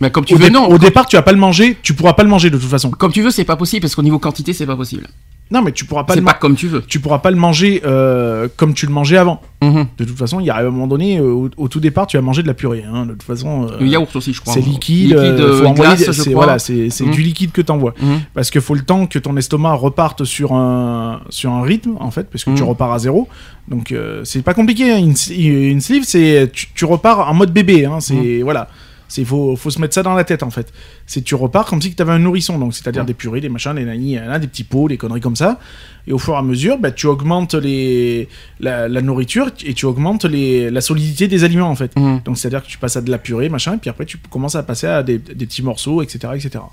Mais 0.01 0.11
comme 0.11 0.25
tu 0.25 0.35
au, 0.35 0.37
veux, 0.37 0.45
dé- 0.45 0.51
non. 0.51 0.67
au 0.67 0.77
départ, 0.77 1.07
tu 1.07 1.15
vas 1.15 1.21
pas 1.23 1.31
le 1.31 1.39
manger, 1.39 1.77
tu 1.81 1.93
pourras 1.95 2.13
pas 2.13 2.23
le 2.23 2.29
manger 2.29 2.49
de 2.51 2.57
toute 2.59 2.69
façon. 2.69 2.91
Comme 2.91 3.11
tu 3.13 3.23
veux, 3.23 3.31
c'est 3.31 3.45
pas 3.45 3.55
possible 3.55 3.81
parce 3.81 3.95
qu'au 3.95 4.03
niveau 4.03 4.19
quantité, 4.19 4.53
c'est 4.53 4.65
pas 4.67 4.75
possible. 4.75 5.07
Non, 5.51 5.61
mais 5.61 5.71
tu 5.71 5.85
pourras 5.85 6.03
pas 6.05 6.15
C'est 6.15 6.21
pas 6.21 6.33
comme 6.33 6.55
tu 6.55 6.67
veux. 6.67 6.81
tu 6.81 6.99
pourras 6.99 7.19
pas 7.19 7.29
le 7.29 7.37
manger 7.37 7.81
euh, 7.85 8.47
comme 8.57 8.73
tu 8.73 8.87
le 8.87 8.91
mangeais 8.91 9.17
avant. 9.17 9.41
Mhm. 9.61 9.85
De 9.97 10.03
toute 10.03 10.17
façon, 10.17 10.39
il 10.39 10.47
y 10.47 10.49
a 10.49 10.57
un 10.57 10.63
moment 10.63 10.87
donné, 10.87 11.19
euh, 11.19 11.23
au, 11.31 11.49
au 11.57 11.67
tout 11.67 11.79
départ, 11.79 12.07
tu 12.07 12.17
vas 12.17 12.21
manger 12.21 12.41
de 12.41 12.47
la 12.47 12.55
purée. 12.55 12.83
hein. 12.91 13.05
De 13.05 13.11
toute 13.11 13.21
façon, 13.23 13.67
euh, 13.67 13.77
Le 13.79 13.85
yaourt 13.85 14.15
aussi, 14.15 14.33
je 14.33 14.41
crois. 14.41 14.53
c'est 14.53 14.59
liquide. 14.61 15.13
euh, 15.13 15.63
euh, 15.63 15.73
glace, 15.73 16.11
je 16.11 16.21
crois. 16.23 16.33
voilà, 16.33 16.57
c'est 16.59 16.89
Mhm. 17.01 17.11
du 17.11 17.21
liquide 17.21 17.51
que 17.51 17.61
t'envoies. 17.61 17.93
Mhm. 18.01 18.21
Parce 18.33 18.49
qu'il 18.49 18.61
faut 18.61 18.73
le 18.73 18.81
temps 18.81 19.05
que 19.05 19.19
ton 19.19 19.37
estomac 19.37 19.73
reparte 19.73 20.23
sur 20.23 20.53
un, 20.53 21.21
sur 21.29 21.51
un 21.51 21.61
rythme, 21.61 21.95
en 21.99 22.09
fait, 22.09 22.27
parce 22.31 22.43
que 22.43 22.49
tu 22.55 22.63
Mhm. 22.63 22.69
repars 22.69 22.91
à 22.91 22.97
zéro. 22.99 23.27
Donc, 23.67 23.93
c'est 24.23 24.41
pas 24.41 24.55
compliqué. 24.55 24.91
hein. 24.91 24.97
Une, 24.97 25.13
une 25.37 25.81
sleeve, 25.81 26.03
c'est 26.05 26.49
tu, 26.51 26.67
tu 26.73 26.85
repars 26.85 27.29
en 27.29 27.33
mode 27.35 27.51
bébé. 27.53 27.85
Hein. 27.85 27.99
C'est 27.99 28.41
voilà. 28.41 28.67
C'est 29.07 29.23
faut, 29.23 29.55
faut 29.55 29.69
se 29.69 29.79
mettre 29.79 29.93
ça 29.93 30.03
dans 30.03 30.13
la 30.13 30.23
tête 30.23 30.43
en 30.43 30.49
fait. 30.49 30.73
C'est 31.05 31.21
tu 31.21 31.35
repars 31.35 31.65
comme 31.65 31.81
si 31.81 31.93
tu 31.93 32.01
avais 32.01 32.11
un 32.11 32.19
nourrisson, 32.19 32.57
donc 32.57 32.73
c'est-à-dire 32.73 33.05
des 33.05 33.13
purées, 33.13 33.41
des 33.41 33.49
machins, 33.49 33.73
des 33.73 33.85
nani, 33.85 34.17
des 34.39 34.47
petits 34.47 34.63
pots, 34.63 34.87
des 34.87 34.97
conneries 34.97 35.21
comme 35.21 35.35
ça. 35.35 35.59
Et 36.07 36.13
au 36.13 36.19
fur 36.19 36.33
et 36.33 36.37
à 36.37 36.41
mesure, 36.41 36.77
bah, 36.77 36.91
tu 36.91 37.07
augmentes 37.07 37.55
les 37.55 38.27
la, 38.59 38.87
la 38.87 39.01
nourriture 39.01 39.49
et 39.65 39.73
tu 39.73 39.85
augmentes 39.85 40.25
les 40.25 40.69
la 40.69 40.81
solidité 40.81 41.27
des 41.27 41.43
aliments 41.43 41.69
en 41.69 41.75
fait. 41.75 41.97
Mhm. 41.97 42.21
Donc 42.25 42.37
c'est-à-dire 42.37 42.63
que 42.63 42.67
tu 42.67 42.77
passes 42.77 42.97
à 42.97 43.01
de 43.01 43.11
la 43.11 43.17
purée, 43.17 43.49
machin, 43.49 43.75
et 43.75 43.77
puis 43.77 43.89
après 43.89 44.05
tu 44.05 44.17
commences 44.17 44.55
à 44.55 44.63
passer 44.63 44.87
à 44.87 45.03
des, 45.03 45.17
des 45.17 45.45
petits 45.45 45.63
morceaux, 45.63 46.01
etc., 46.01 46.33
etc. 46.35 46.63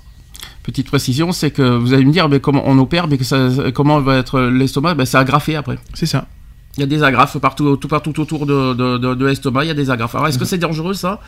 Petite 0.63 0.87
précision, 0.87 1.31
c'est 1.33 1.51
que 1.51 1.61
vous 1.61 1.93
allez 1.93 2.05
me 2.05 2.11
dire, 2.11 2.29
mais 2.29 2.39
comment 2.39 2.63
on 2.65 2.77
opère, 2.79 3.07
mais 3.07 3.17
que 3.17 3.25
ça, 3.25 3.49
comment 3.73 3.99
va 3.99 4.17
être 4.17 4.39
l'estomac 4.39 4.95
ben, 4.95 5.05
C'est 5.05 5.17
agrafé 5.17 5.55
après. 5.55 5.77
C'est 5.93 6.05
ça. 6.05 6.27
Il 6.77 6.79
y 6.79 6.83
a 6.83 6.87
des 6.87 7.03
agrafes 7.03 7.37
partout, 7.37 7.75
tout, 7.77 7.87
partout 7.87 8.19
autour 8.19 8.45
de, 8.45 8.73
de, 8.73 8.97
de, 8.97 9.13
de 9.13 9.25
l'estomac, 9.25 9.65
il 9.65 9.67
y 9.67 9.71
a 9.71 9.75
des 9.75 9.91
agrafes. 9.91 10.15
Alors, 10.15 10.27
est-ce 10.27 10.39
que 10.39 10.45
c'est 10.45 10.57
dangereux 10.57 10.93
ça? 10.93 11.19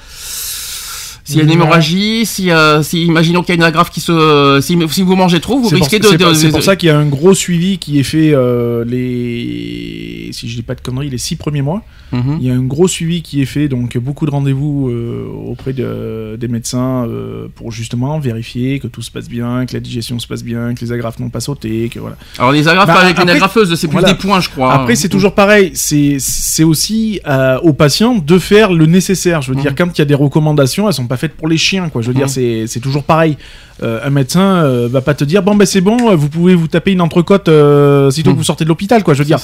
S'il 1.25 1.37
y 1.37 1.39
a 1.41 1.43
une 1.43 1.49
hémorragie, 1.51 2.25
si, 2.25 2.51
euh, 2.51 2.83
si 2.83 3.03
imaginons 3.03 3.41
qu'il 3.41 3.49
y 3.49 3.51
a 3.53 3.55
une 3.55 3.63
agrafe 3.63 3.89
qui 3.89 3.99
se, 3.99 4.59
si, 4.61 4.77
si 4.91 5.01
vous 5.01 5.15
mangez 5.15 5.39
trop, 5.39 5.57
vous 5.57 5.69
pour, 5.69 5.79
risquez 5.79 5.97
de, 5.99 6.05
c'est 6.35 6.49
pour 6.49 6.61
ça 6.63 6.75
qu'il 6.75 6.87
y 6.87 6.91
a 6.91 6.97
un 6.97 7.07
gros 7.07 7.33
suivi 7.33 7.79
qui 7.79 7.99
est 7.99 8.03
fait 8.03 8.31
euh, 8.33 8.85
les, 8.85 10.29
si 10.31 10.47
je 10.47 10.55
dis 10.55 10.61
pas 10.61 10.75
de 10.75 10.81
conneries, 10.81 11.09
les 11.09 11.17
six 11.17 11.35
premiers 11.35 11.61
mois. 11.61 11.81
Mhm. 12.11 12.37
Il 12.39 12.45
y 12.47 12.51
a 12.51 12.53
un 12.53 12.61
gros 12.63 12.87
suivi 12.87 13.21
qui 13.23 13.41
est 13.41 13.45
fait, 13.45 13.67
donc 13.67 13.97
beaucoup 13.97 14.25
de 14.25 14.31
rendez-vous 14.31 14.89
euh, 14.89 15.25
auprès 15.47 15.73
de- 15.73 16.37
des 16.39 16.47
médecins 16.47 17.05
euh, 17.07 17.47
pour 17.55 17.71
justement 17.71 18.19
vérifier 18.19 18.79
que 18.79 18.87
tout 18.87 19.01
se 19.01 19.09
passe 19.11 19.27
bien, 19.27 19.65
que 19.65 19.73
la 19.73 19.79
digestion 19.79 20.19
se 20.19 20.27
passe 20.27 20.43
bien, 20.43 20.75
que 20.75 20.81
les 20.81 20.91
agrafes 20.91 21.19
n'ont 21.19 21.29
pas 21.31 21.39
sauté, 21.39 21.89
que 21.91 21.99
voilà. 21.99 22.17
Alors 22.37 22.51
les 22.51 22.67
agrafes 22.67 22.87
Bah, 22.87 22.99
avec 22.99 23.15
une 23.17 23.23
après- 23.23 23.33
agrafeuse, 23.37 23.73
c'est 23.75 23.87
plus 23.87 23.93
voilà. 23.93 24.13
des 24.13 24.19
points, 24.19 24.39
je 24.39 24.49
crois. 24.49 24.73
Après, 24.73 24.95
c'est 24.95 25.09
toujours 25.09 25.33
pareil. 25.33 25.71
C'est 25.73 26.63
aussi 26.63 27.19
euh, 27.27 27.59
aux 27.61 27.73
patients 27.73 28.15
de 28.15 28.39
faire 28.39 28.71
le 28.71 28.85
nécessaire. 28.85 29.41
Je 29.41 29.51
veux 29.51 29.59
dire, 29.59 29.71
Mhm. 29.71 29.77
quand 29.77 29.97
il 29.97 29.99
y 29.99 30.01
a 30.03 30.05
des 30.05 30.13
recommandations, 30.15 30.87
elles 30.87 30.93
sont 30.93 31.07
pas 31.07 31.14
faites 31.17 31.33
pour 31.33 31.47
les 31.47 31.57
chiens, 31.57 31.89
quoi. 31.89 32.01
Je 32.01 32.07
veux 32.07 32.13
dire, 32.13 32.29
c'est 32.29 32.65
c'est 32.67 32.79
toujours 32.79 33.03
pareil. 33.03 33.37
Euh, 33.83 33.99
un 34.05 34.09
médecin 34.09 34.63
euh, 34.63 34.87
va 34.89 35.01
pas 35.01 35.13
te 35.13 35.25
dire 35.25 35.43
bon 35.43 35.53
ben 35.53 35.65
c'est 35.65 35.81
bon, 35.81 36.15
vous 36.15 36.29
pouvez 36.29 36.55
vous 36.55 36.69
taper 36.69 36.93
une 36.93 37.01
entrecôte 37.01 37.49
euh, 37.49 38.09
sitôt 38.09 38.31
que 38.31 38.37
vous 38.37 38.43
sortez 38.45 38.63
de 38.63 38.69
l'hôpital, 38.69 39.03
quoi. 39.03 39.13
Je 39.13 39.19
veux 39.19 39.25
dire, 39.25 39.37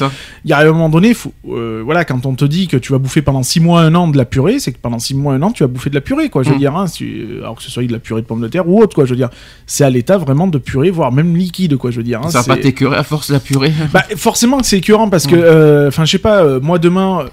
il 0.45 0.49
y 0.49 0.53
a 0.53 0.59
un 0.59 0.65
moment 0.71 0.87
donné, 0.87 1.13
faut, 1.13 1.33
euh, 1.49 1.81
voilà, 1.83 2.05
quand 2.05 2.25
on 2.25 2.33
te 2.35 2.45
dit 2.45 2.69
que 2.69 2.77
tu 2.77 2.93
vas 2.93 2.97
bouffer 2.97 3.21
pendant 3.21 3.43
6 3.43 3.59
mois, 3.59 3.81
un 3.81 3.93
an 3.93 4.07
de 4.07 4.17
la 4.17 4.23
purée, 4.23 4.59
c'est 4.59 4.71
que 4.71 4.77
pendant 4.81 4.99
6 4.99 5.15
mois, 5.15 5.33
un 5.33 5.41
an, 5.41 5.51
tu 5.51 5.63
vas 5.63 5.67
bouffer 5.67 5.89
de 5.89 5.95
la 5.95 6.01
purée, 6.01 6.29
quoi. 6.29 6.43
Je 6.43 6.47
veux 6.49 6.55
Mhm. 6.55 6.59
dire, 6.61 6.75
hein, 6.77 6.87
si- 6.87 7.23
alors 7.39 7.55
que 7.55 7.63
ce 7.63 7.69
soit 7.69 7.83
de 7.83 7.91
la 7.91 7.99
purée 7.99 8.21
de 8.21 8.25
pommes 8.27 8.41
de 8.41 8.47
terre 8.47 8.67
ou 8.69 8.81
autre, 8.81 8.95
quoi. 8.95 9.03
Je 9.03 9.09
veux 9.09 9.17
dire, 9.17 9.29
c'est 9.65 9.83
à 9.83 9.89
l'état 9.89 10.17
vraiment 10.17 10.47
de 10.47 10.57
purée, 10.59 10.91
voire 10.91 11.11
même 11.11 11.35
liquide, 11.35 11.75
quoi. 11.75 11.91
Je 11.91 11.97
veux 11.97 12.03
dire, 12.03 12.21
hein, 12.23 12.29
Ça 12.29 12.39
va 12.41 12.55
pas 12.55 12.61
t'écœurer 12.61 12.95
à 12.95 13.03
force 13.03 13.27
de 13.27 13.33
la 13.33 13.41
purée. 13.41 13.73
bah, 13.91 14.03
forcément 14.15 14.59
que 14.59 14.65
c'est 14.65 14.77
écœurant 14.77 15.09
parce 15.09 15.27
que, 15.27 15.87
enfin, 15.89 16.05
je 16.05 16.11
sais 16.11 16.17
pas, 16.19 16.57
moi 16.59 16.79
demain, 16.79 17.25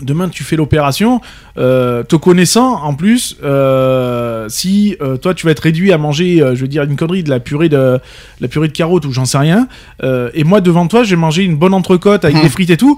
Demain, 0.00 0.28
tu 0.28 0.44
fais 0.44 0.54
l'opération, 0.54 1.20
euh, 1.56 2.04
te 2.04 2.14
connaissant 2.14 2.82
en 2.84 2.94
plus, 2.94 3.36
euh, 3.42 4.46
si 4.48 4.94
euh, 5.00 5.16
toi 5.16 5.34
tu 5.34 5.44
vas 5.46 5.50
être 5.52 5.58
réduit 5.60 5.92
à 5.92 5.98
manger, 5.98 6.38
je 6.54 6.60
veux 6.60 6.68
dire 6.68 6.84
une 6.84 6.94
connerie, 6.96 7.24
de 7.24 7.30
la 7.30 7.40
purée 7.40 7.68
de 7.68 7.98
la 8.40 8.46
purée 8.48 8.68
de 8.68 8.72
carottes 8.72 9.06
ou 9.06 9.12
j'en 9.12 9.24
sais 9.24 9.38
rien, 9.38 9.66
et 10.34 10.44
moi 10.44 10.60
devant 10.60 10.86
toi, 10.86 11.02
j'ai 11.02 11.16
mangé 11.16 11.42
une 11.42 11.56
bonne 11.56 11.74
entrecôte 11.74 12.24
avec 12.24 12.36
Mmh. 12.38 12.42
des 12.42 12.48
frites 12.48 12.70
et 12.70 12.76
tout, 12.76 12.96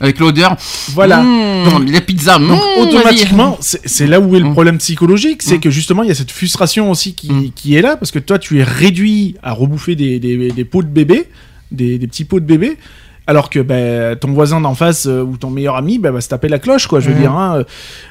Avec 0.00 0.18
l'odeur. 0.20 0.56
voilà. 0.94 1.22
Mmh, 1.22 1.64
Donc- 1.68 1.88
les 1.88 2.00
pizzas. 2.00 2.38
Donc 2.38 2.50
mmh, 2.60 2.80
automatiquement, 2.80 3.58
c'est 3.60 4.06
là 4.06 4.20
où 4.20 4.36
est 4.36 4.40
le 4.40 4.52
problème 4.52 4.78
psychologique, 4.78 5.42
c'est 5.42 5.58
que 5.58 5.68
justement 5.70 6.04
il 6.04 6.08
y 6.08 6.12
a 6.12 6.14
cette 6.14 6.30
frustration 6.30 6.90
aussi 6.92 7.14
qui, 7.14 7.52
qui 7.56 7.74
est 7.74 7.82
là, 7.82 7.96
parce 7.96 8.12
que 8.12 8.20
toi 8.20 8.38
tu 8.38 8.60
es 8.60 8.62
réduit 8.62 9.34
à 9.42 9.52
rebouffer 9.52 9.96
des, 9.96 10.20
des, 10.20 10.50
des 10.52 10.64
pots 10.64 10.82
de 10.84 10.88
bébé, 10.88 11.26
des, 11.72 11.98
des 11.98 12.06
petits 12.06 12.24
pots 12.24 12.38
de 12.40 12.46
bébé, 12.46 12.76
alors 13.30 13.48
que 13.48 13.60
ben, 13.60 14.16
ton 14.16 14.32
voisin 14.32 14.60
d'en 14.60 14.74
face 14.74 15.06
euh, 15.06 15.22
ou 15.22 15.36
ton 15.36 15.50
meilleur 15.50 15.76
ami 15.76 15.98
ben, 15.98 16.10
va 16.10 16.20
se 16.20 16.28
taper 16.28 16.48
la 16.48 16.58
cloche, 16.58 16.86
quoi, 16.88 16.98
je 17.00 17.10
veux 17.10 17.18
dire. 17.18 17.32
hein. 17.32 17.64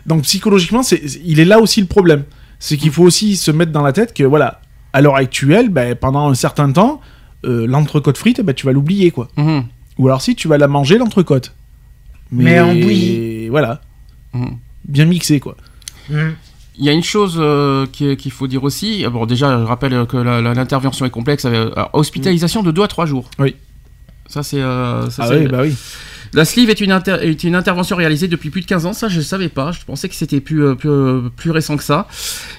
Donc 0.06 0.22
psychologiquement, 0.24 0.82
c'est 0.84 1.02
il 1.26 1.40
est 1.40 1.46
là 1.46 1.60
aussi 1.60 1.82
le 1.82 1.88
problème. 1.88 2.24
C'est 2.60 2.78
qu'il 2.78 2.92
faut 2.92 3.04
aussi 3.04 3.36
se 3.36 3.52
mettre 3.52 3.72
dans 3.72 3.82
la 3.84 3.92
tête 3.94 4.14
que 4.14 4.24
voilà, 4.24 4.62
à 4.94 5.02
l'heure 5.02 5.16
actuelle, 5.18 5.70
ben, 5.70 5.96
pendant 5.96 6.30
un 6.30 6.34
certain 6.36 6.72
temps, 6.72 7.02
euh, 7.46 7.68
l'entrecôte 7.68 8.18
frite, 8.18 8.42
tu 8.56 8.66
vas 8.66 8.72
l'oublier, 8.72 9.12
quoi. 9.12 9.28
mmh, 9.38 9.44
mmh, 9.58 9.64
Ou 10.00 10.08
alors 10.08 10.22
si 10.22 10.36
tu 10.36 10.48
vas 10.48 10.58
la 10.58 10.68
manger, 10.68 10.98
l'entrecôte. 10.98 11.54
Mais 12.32 12.60
en 12.60 12.74
bouillie. 12.74 13.48
Voilà, 13.50 13.82
mmh. 14.34 14.46
bien 14.88 15.06
mixé, 15.06 15.40
quoi. 15.40 15.56
Il 16.10 16.86
y 16.86 16.90
a 16.90 16.94
une 16.94 17.04
chose 17.04 17.36
euh, 17.40 17.86
qui- 17.92 18.16
qu'il 18.18 18.32
faut 18.32 18.48
dire 18.48 18.64
aussi. 18.64 19.06
Bon, 19.12 19.26
déjà, 19.26 19.58
je 19.60 19.64
rappelle 19.66 20.06
que 20.08 20.18
l'intervention 20.18 21.06
est 21.06 21.10
complexe. 21.10 21.44
euh, 21.46 21.70
hospitalisation 21.94 22.64
de 22.64 22.72
2 22.72 22.84
à 22.84 22.88
3 22.88 23.06
jours. 23.06 23.30
Oui. 23.40 23.56
Ça, 24.30 24.44
c'est. 24.44 24.62
euh, 24.62 25.08
Ah 25.18 25.28
oui, 25.32 25.48
bah 25.48 25.60
oui. 25.64 25.76
La 26.34 26.46
sleeve 26.46 26.70
est 26.70 26.80
une, 26.80 26.92
inter- 26.92 27.18
est 27.22 27.44
une 27.44 27.56
intervention 27.56 27.96
réalisée 27.96 28.28
depuis 28.28 28.52
plus 28.52 28.62
de 28.62 28.68
15 28.68 28.86
ans. 28.86 28.94
Ça, 28.94 29.08
je 29.08 29.18
ne 29.18 29.24
savais 29.24 29.50
pas. 29.50 29.72
Je 29.72 29.80
pensais 29.84 30.08
que 30.08 30.14
c'était 30.14 30.40
plus, 30.40 30.64
euh, 30.64 30.76
plus, 30.76 30.90
euh, 30.90 31.22
plus 31.36 31.50
récent 31.50 31.76
que 31.76 31.84
ça. 31.84 32.08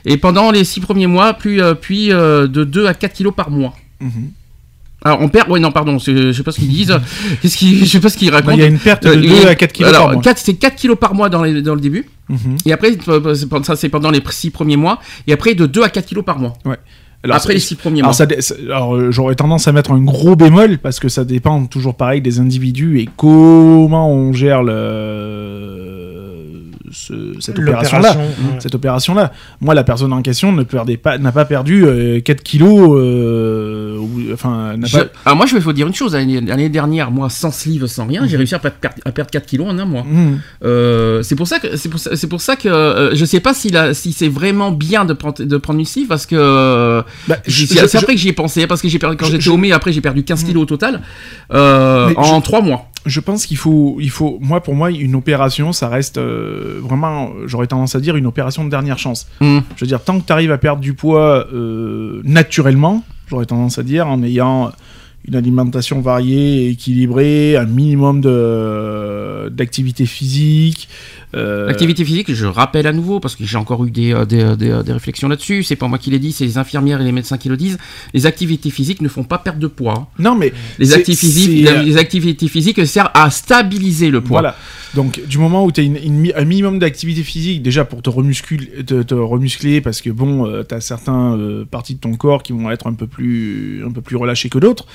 Et 0.04 0.16
pendant 0.16 0.50
les 0.50 0.64
6 0.64 0.80
premiers 0.80 1.06
mois, 1.06 1.36
euh, 1.46 1.74
puis 1.74 2.10
euh, 2.12 2.48
de 2.48 2.64
2 2.64 2.86
à 2.86 2.94
4 2.94 3.12
kilos 3.12 3.32
par 3.34 3.50
mois. 3.50 3.74
Mhm. 4.00 4.32
Alors, 5.02 5.20
on 5.22 5.28
perd. 5.28 5.48
Ouais, 5.48 5.60
non, 5.60 5.70
pardon. 5.70 5.98
Je 5.98 6.32
sais 6.32 6.42
pas 6.42 6.50
ce 6.50 6.58
qu'ils 6.58 6.68
disent. 6.68 6.98
Qu'est-ce 7.42 7.56
qu'ils- 7.56 7.78
Je 7.78 7.84
sais 7.90 8.00
pas 8.00 8.08
ce 8.08 8.18
qu'ils 8.18 8.30
racontent. 8.30 8.52
Il 8.54 8.60
y 8.60 8.64
a 8.64 8.66
une 8.66 8.78
perte 8.80 9.04
de 9.04 9.10
Euh, 9.10 9.14
2 9.16 9.22
il 9.22 9.32
y 9.32 9.44
a- 9.46 9.50
à 9.50 9.54
4 9.54 9.72
kilos 9.72 9.88
Alors, 9.92 10.06
par 10.06 10.12
mois. 10.14 10.22
4 10.22 10.38
c'est 10.38 10.54
4 10.54 10.74
kilos 10.74 10.98
par 10.98 11.14
mois 11.14 11.28
dans, 11.28 11.44
les- 11.44 11.62
dans 11.62 11.76
le 11.76 11.80
début. 11.80 12.06
Mhm. 12.28 12.56
Et 12.66 12.72
après, 12.72 12.90
c'est 13.34 13.48
pendant- 13.48 13.62
ça, 13.64 13.76
c'est 13.76 13.88
pendant 13.88 14.10
les 14.10 14.20
6 14.30 14.50
premiers 14.50 14.76
mois. 14.76 15.00
Et 15.28 15.32
après, 15.32 15.54
de 15.54 15.66
2 15.66 15.84
à 15.84 15.88
4 15.90 16.06
kilos 16.06 16.24
par 16.24 16.40
mois. 16.40 16.54
Alors, 17.22 17.36
après 17.36 17.52
les 17.54 17.60
6 17.60 17.74
premiers 17.74 18.02
mois. 18.02 18.12
alors, 18.66 18.96
euh, 18.96 19.10
j'aurais 19.10 19.34
tendance 19.34 19.68
à 19.68 19.72
mettre 19.72 19.92
un 19.92 20.00
gros 20.00 20.36
bémol 20.36 20.78
parce 20.78 21.00
que 21.00 21.08
ça 21.08 21.24
dépend 21.24 21.66
toujours 21.66 21.94
pareil 21.94 22.22
des 22.22 22.40
individus 22.40 22.98
et 23.00 23.08
comment 23.16 24.10
on 24.10 24.32
gère 24.32 24.62
le, 24.62 25.99
ce- 26.91 27.34
cette 27.41 27.59
opération-là. 27.59 28.09
L'opération, 28.09 28.20
ouais. 28.53 28.61
Cette 28.61 28.74
opération-là. 28.74 29.32
Moi, 29.61 29.74
la 29.74 29.84
personne 29.84 30.12
en 30.12 30.22
question 30.22 30.53
ne 30.53 30.62
perdait 30.62 30.97
pas, 30.97 31.18
n'a 31.18 31.32
pas 31.32 31.45
perdu 31.45 31.84
euh, 31.84 32.20
4 32.20 32.43
kilos. 32.43 32.91
euh, 32.99 33.97
ou- 33.99 34.32
enfin, 34.32 34.74
Je- 34.82 34.99
pas. 34.99 35.05
Alors 35.24 35.36
moi 35.36 35.47
je 35.47 35.55
vais 35.55 35.61
vous 35.61 35.72
dire 35.72 35.86
une 35.86 35.95
chose, 35.95 36.14
l'année 36.14 36.68
dernière, 36.68 37.11
moi 37.11 37.28
sans 37.30 37.51
sleeve, 37.51 37.86
sans 37.86 38.07
rien, 38.07 38.26
j'ai 38.26 38.36
réussi 38.36 38.55
à 38.55 38.59
perdre, 38.59 38.76
à 39.05 39.12
perdre 39.12 39.30
4 39.30 39.47
kilos 39.47 39.68
en 39.68 39.78
un 39.78 39.84
mois. 39.84 40.05
Mhm. 40.05 40.38
Euh, 40.64 41.22
c'est 41.22 41.36
pour 41.36 41.47
ça 41.47 41.59
que 41.59 41.76
c'est 41.76 41.88
pour 41.88 42.01
ça, 42.01 42.16
c'est 42.16 42.26
pour 42.26 42.41
ça 42.41 42.57
que 42.57 42.68
euh, 42.68 43.14
je 43.14 43.24
sais 43.24 43.41
pas 43.41 43.55
si, 43.55 43.70
la, 43.70 43.95
si 43.95 44.12
c'est 44.12 44.28
vraiment 44.28 44.70
bien 44.72 45.05
de 45.05 45.12
prendre 45.12 45.43
de 45.43 45.57
prendre 45.57 45.78
une 45.78 45.84
sleeve 45.86 46.07
parce 46.09 46.26
que 46.26 47.03
Bah, 47.28 47.36
je- 47.47 47.66
c'est 47.66 47.74
je- 47.88 47.97
après 47.99 48.14
que 48.14 48.20
j'y 48.20 48.28
ai 48.28 48.32
pensé 48.32 48.66
parce 48.66 48.80
que 48.82 48.88
j'ai 48.88 48.99
perdu 48.99 49.16
quand 49.16 49.26
je- 49.26 49.32
j'étais 49.32 49.43
je- 49.45 49.51
au 49.51 49.57
mai 49.57 49.72
après 49.72 49.93
j'ai 49.93 50.01
perdu 50.01 50.22
15 50.24 50.45
kilos 50.45 50.62
au 50.62 50.66
total 50.66 51.01
euh, 51.53 52.12
en 52.16 52.41
3 52.41 52.62
mois. 52.62 52.86
je 53.07 53.20
pense 53.20 53.47
qu'il 53.47 53.57
faut, 53.57 53.97
il 54.01 54.11
faut, 54.11 54.38
moi 54.43 54.62
pour 54.62 54.74
moi, 54.74 54.91
une 54.91 55.14
opération, 55.14 55.72
ça 55.72 55.88
reste 55.88 56.18
euh, 56.18 56.80
vraiment, 56.81 57.31
j'aurais 57.47 57.66
tendance 57.66 57.95
à 57.95 58.01
dire 58.01 58.16
une 58.16 58.26
opération 58.26 58.64
de 58.64 58.70
dernière 58.70 58.99
chance. 58.99 59.28
Mhm. 59.41 59.62
Je 59.76 59.81
veux 59.85 59.87
dire, 59.87 60.03
tant 60.03 60.20
que 60.20 60.26
tu 60.26 60.33
arrives 60.33 60.53
à 60.53 60.59
perdre 60.59 60.81
du 60.81 60.95
poids 60.95 61.47
euh, 61.53 62.20
naturellement, 62.24 63.05
j'aurais 63.28 63.47
tendance 63.47 63.78
à 63.78 63.83
dire, 63.83 64.09
en 64.09 64.22
ayant 64.22 64.72
une 65.26 65.37
alimentation 65.37 66.01
variée 66.01 66.64
et 66.64 66.70
équilibrée, 66.70 67.57
un 67.57 67.66
minimum 67.66 68.20
d'activité 69.51 70.07
physique. 70.07 70.89
Euh, 71.35 71.66
L'activité 71.66 72.05
physique, 72.05 72.33
je 72.33 72.47
rappelle 72.47 72.87
à 72.87 72.93
nouveau, 72.93 73.20
parce 73.20 73.37
que 73.37 73.45
j'ai 73.45 73.57
encore 73.57 73.85
eu 73.85 73.91
des, 73.91 74.12
euh, 74.12 74.24
des, 74.24 74.43
euh, 74.43 74.57
des, 74.57 74.83
des 74.83 74.93
réflexions 74.93 75.28
là-dessus, 75.28 75.62
c'est 75.62 75.76
pas 75.76 75.87
moi 75.89 75.99
qui 75.99 76.11
l'ai 76.11 76.18
dit, 76.18 76.33
c'est 76.33 76.45
les 76.45 76.59
infirmières 76.59 77.01
et 77.01 77.05
les 77.05 77.12
médecins 77.12 77.39
qui 77.39 77.49
le 77.49 77.57
disent, 77.57 77.78
les 78.14 78.26
activités 78.26 78.70
physiques 78.70 79.01
ne 79.01 79.09
font 79.09 79.24
pas 79.24 79.39
perdre 79.39 79.61
de 79.61 79.66
poids. 79.66 80.09
Non, 80.18 80.35
mais 80.35 80.53
Les, 80.78 80.93
activités 80.93 81.26
physiques, 81.26 81.68
les 81.85 81.97
activités 81.97 82.49
physiques 82.49 82.87
servent 82.87 83.11
à 83.14 83.31
stabiliser 83.31 84.11
le 84.11 84.20
poids. 84.20 84.41
Voilà. 84.41 84.57
Donc, 84.95 85.20
du 85.28 85.39
moment 85.39 85.64
où 85.64 85.70
tu 85.70 85.81
as 85.81 85.85
une, 85.85 86.33
un 86.35 86.45
minimum 86.45 86.81
d'activité 86.81 87.22
physique, 87.22 87.62
déjà 87.62 87.85
pour 87.85 88.03
te 88.03 88.11
remusculer, 88.11 88.85
te, 88.85 89.03
te 89.03 89.14
remuscler, 89.14 89.81
parce 89.81 90.01
que 90.01 90.11
bon, 90.11 90.51
tu 90.68 90.74
as 90.74 90.81
certaines 90.81 91.64
parties 91.70 91.95
de 91.95 92.01
ton 92.01 92.14
corps 92.14 92.43
qui 92.43 92.53
vont 92.53 92.70
être 92.72 92.89
un 92.89 92.95
peu 92.95 93.07
plus, 93.07 93.85
un 93.87 93.93
peu 93.93 94.01
plus 94.01 94.16
relâchées 94.16 94.49
que 94.49 94.59
d'autres, 94.59 94.87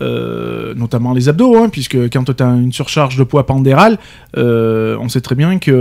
euh, 0.00 0.74
notamment 0.74 1.12
les 1.12 1.28
abdos, 1.28 1.56
hein, 1.56 1.68
puisque 1.68 1.96
quand 2.10 2.24
tu 2.34 2.42
as 2.42 2.46
une 2.46 2.72
surcharge 2.72 3.16
de 3.16 3.24
poids 3.24 3.44
pandéral, 3.44 3.98
on 4.34 5.08
sait 5.10 5.20
très 5.20 5.34
bien 5.34 5.58
que 5.58 5.73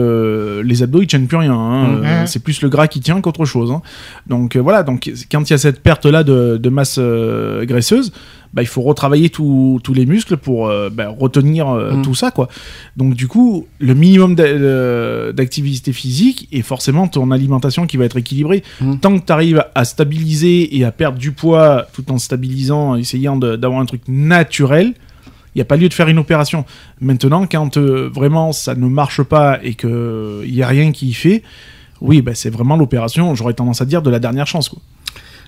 les 0.63 0.83
abdos 0.83 1.01
ils 1.01 1.07
tiennent 1.07 1.27
plus 1.27 1.37
rien. 1.37 1.53
hein. 1.53 1.87
Mhm. 1.87 2.03
Euh, 2.05 2.25
c'est 2.25 2.43
plus 2.43 2.61
le 2.61 2.69
gras 2.69 2.87
qui 2.87 2.99
tient 2.99 3.19
qu'autre 3.21 3.45
chose. 3.45 3.71
hein. 3.71 3.81
Donc 4.27 4.55
euh, 4.55 4.59
voilà, 4.59 4.83
donc 4.83 5.11
quand 5.31 5.49
il 5.49 5.53
y 5.53 5.55
a 5.55 5.57
cette 5.57 5.81
perte 5.81 6.05
là 6.05 6.23
de, 6.23 6.57
de 6.57 6.69
masse 6.69 6.97
euh, 6.99 7.65
graisseuse, 7.65 8.11
bah, 8.53 8.61
il 8.61 8.67
faut 8.67 8.83
retravailler 8.83 9.29
tous 9.31 9.79
les 9.95 10.05
muscles 10.05 10.37
pour 10.37 10.71
bah, 10.91 11.07
retenir 11.09 11.67
Mhm. 11.69 12.03
tout 12.03 12.13
ça 12.13 12.29
quoi. 12.29 12.49
Donc 12.97 13.15
du 13.15 13.27
coup, 13.27 13.65
le 13.79 13.95
minimum 13.95 14.35
d'a- 14.35 15.31
d'activité 15.33 15.91
physique 15.91 16.47
et 16.51 16.61
forcément 16.61 17.07
ton 17.07 17.31
alimentation 17.31 17.87
qui 17.87 17.97
va 17.97 18.05
être 18.05 18.17
équilibrée. 18.17 18.61
Tant 19.01 19.17
que 19.17 19.25
tu 19.25 19.31
arrives 19.31 19.63
à 19.73 19.85
stabiliser 19.85 20.77
et 20.77 20.85
à 20.85 20.91
perdre 20.91 21.17
du 21.17 21.31
poids 21.31 21.87
tout 21.93 22.11
en 22.11 22.19
stabilisant, 22.19 22.91
en 22.91 22.95
essayant 22.95 23.37
d'avoir 23.37 23.79
un 23.81 23.85
truc 23.85 24.01
naturel, 24.07 24.93
il 25.55 25.59
n'y 25.59 25.61
a 25.61 25.65
pas 25.65 25.77
lieu 25.77 25.87
de 25.89 25.93
faire 25.93 26.07
une 26.07 26.19
opération. 26.19 26.65
Maintenant, 27.01 27.45
quand 27.45 27.77
euh, 27.77 28.09
vraiment 28.13 28.51
ça 28.51 28.75
ne 28.75 28.87
marche 28.87 29.21
pas 29.23 29.59
et 29.63 29.75
qu'il 29.75 30.51
n'y 30.51 30.61
a 30.63 30.67
rien 30.67 30.91
qui 30.91 31.09
y 31.09 31.13
fait, 31.13 31.43
oui, 32.01 32.21
bah, 32.21 32.35
c'est 32.35 32.49
vraiment 32.49 32.75
l'opération, 32.75 33.33
j'aurais 33.35 33.53
tendance 33.53 33.81
à 33.81 33.85
dire, 33.85 34.01
de 34.01 34.09
la 34.09 34.19
dernière 34.19 34.47
chance. 34.47 34.67
Quoi. 34.69 34.79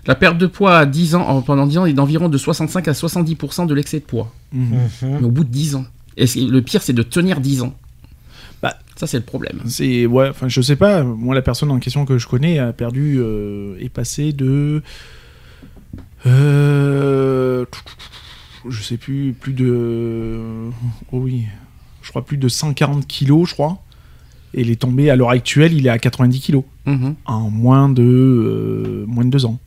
La 0.07 0.15
perte 0.15 0.37
de 0.37 0.45
poids 0.47 0.77
à 0.77 0.85
10 0.85 1.15
ans, 1.15 1.27
en- 1.27 1.41
pendant 1.41 1.65
10 1.65 1.79
ans 1.79 1.85
est 1.85 1.93
d'environ 1.93 2.29
de 2.29 2.37
65 2.37 2.87
à 2.87 2.93
70% 2.93 3.65
de 3.65 3.73
l'excès 3.73 3.99
de 3.99 4.05
poids. 4.05 4.31
Mhm. 4.53 4.69
Mais 5.01 5.23
au 5.23 5.31
bout 5.31 5.43
de 5.43 5.49
10 5.49 5.75
ans. 5.75 5.85
Et 6.17 6.25
le 6.39 6.61
pire, 6.61 6.81
c'est 6.83 6.93
de 6.93 7.01
tenir 7.03 7.41
10 7.41 7.61
ans. 7.63 7.73
Bah, 8.61 8.77
ça, 8.95 9.05
c'est 9.07 9.17
le 9.17 9.23
problème. 9.23 9.59
C'est 9.65 10.05
ouais, 10.05 10.29
enfin 10.29 10.47
je 10.47 10.61
sais 10.61 10.75
pas. 10.77 11.03
Moi, 11.03 11.35
la 11.35 11.41
personne 11.41 11.71
en 11.71 11.79
question 11.79 12.05
que 12.05 12.17
je 12.19 12.27
connais 12.27 12.57
a 12.59 12.71
perdu, 12.71 13.17
euh, 13.19 13.75
est 13.81 13.89
passé 13.89 14.31
de, 14.31 14.81
euh, 16.25 17.65
je 18.69 18.81
sais 18.81 18.97
plus, 18.97 19.33
plus 19.39 19.53
de, 19.53 20.39
oh 21.11 21.17
oui, 21.19 21.43
je 22.01 22.09
crois 22.09 22.23
plus 22.25 22.37
de 22.37 22.47
140 22.47 23.05
kilos, 23.07 23.49
je 23.49 23.53
crois. 23.53 23.77
Et 24.53 24.61
il 24.61 24.69
est 24.71 24.77
tombé 24.79 25.09
à 25.09 25.15
l'heure 25.15 25.31
actuelle, 25.31 25.73
il 25.73 25.85
est 25.85 25.89
à 25.89 25.97
90 25.99 26.39
kilos 26.39 26.63
Mhm. 26.85 27.15
en 27.25 27.49
moins 27.49 27.89
de 27.89 28.03
euh, 28.03 29.05
moins 29.07 29.25
de 29.25 29.29
deux 29.29 29.45
ans. 29.45 29.59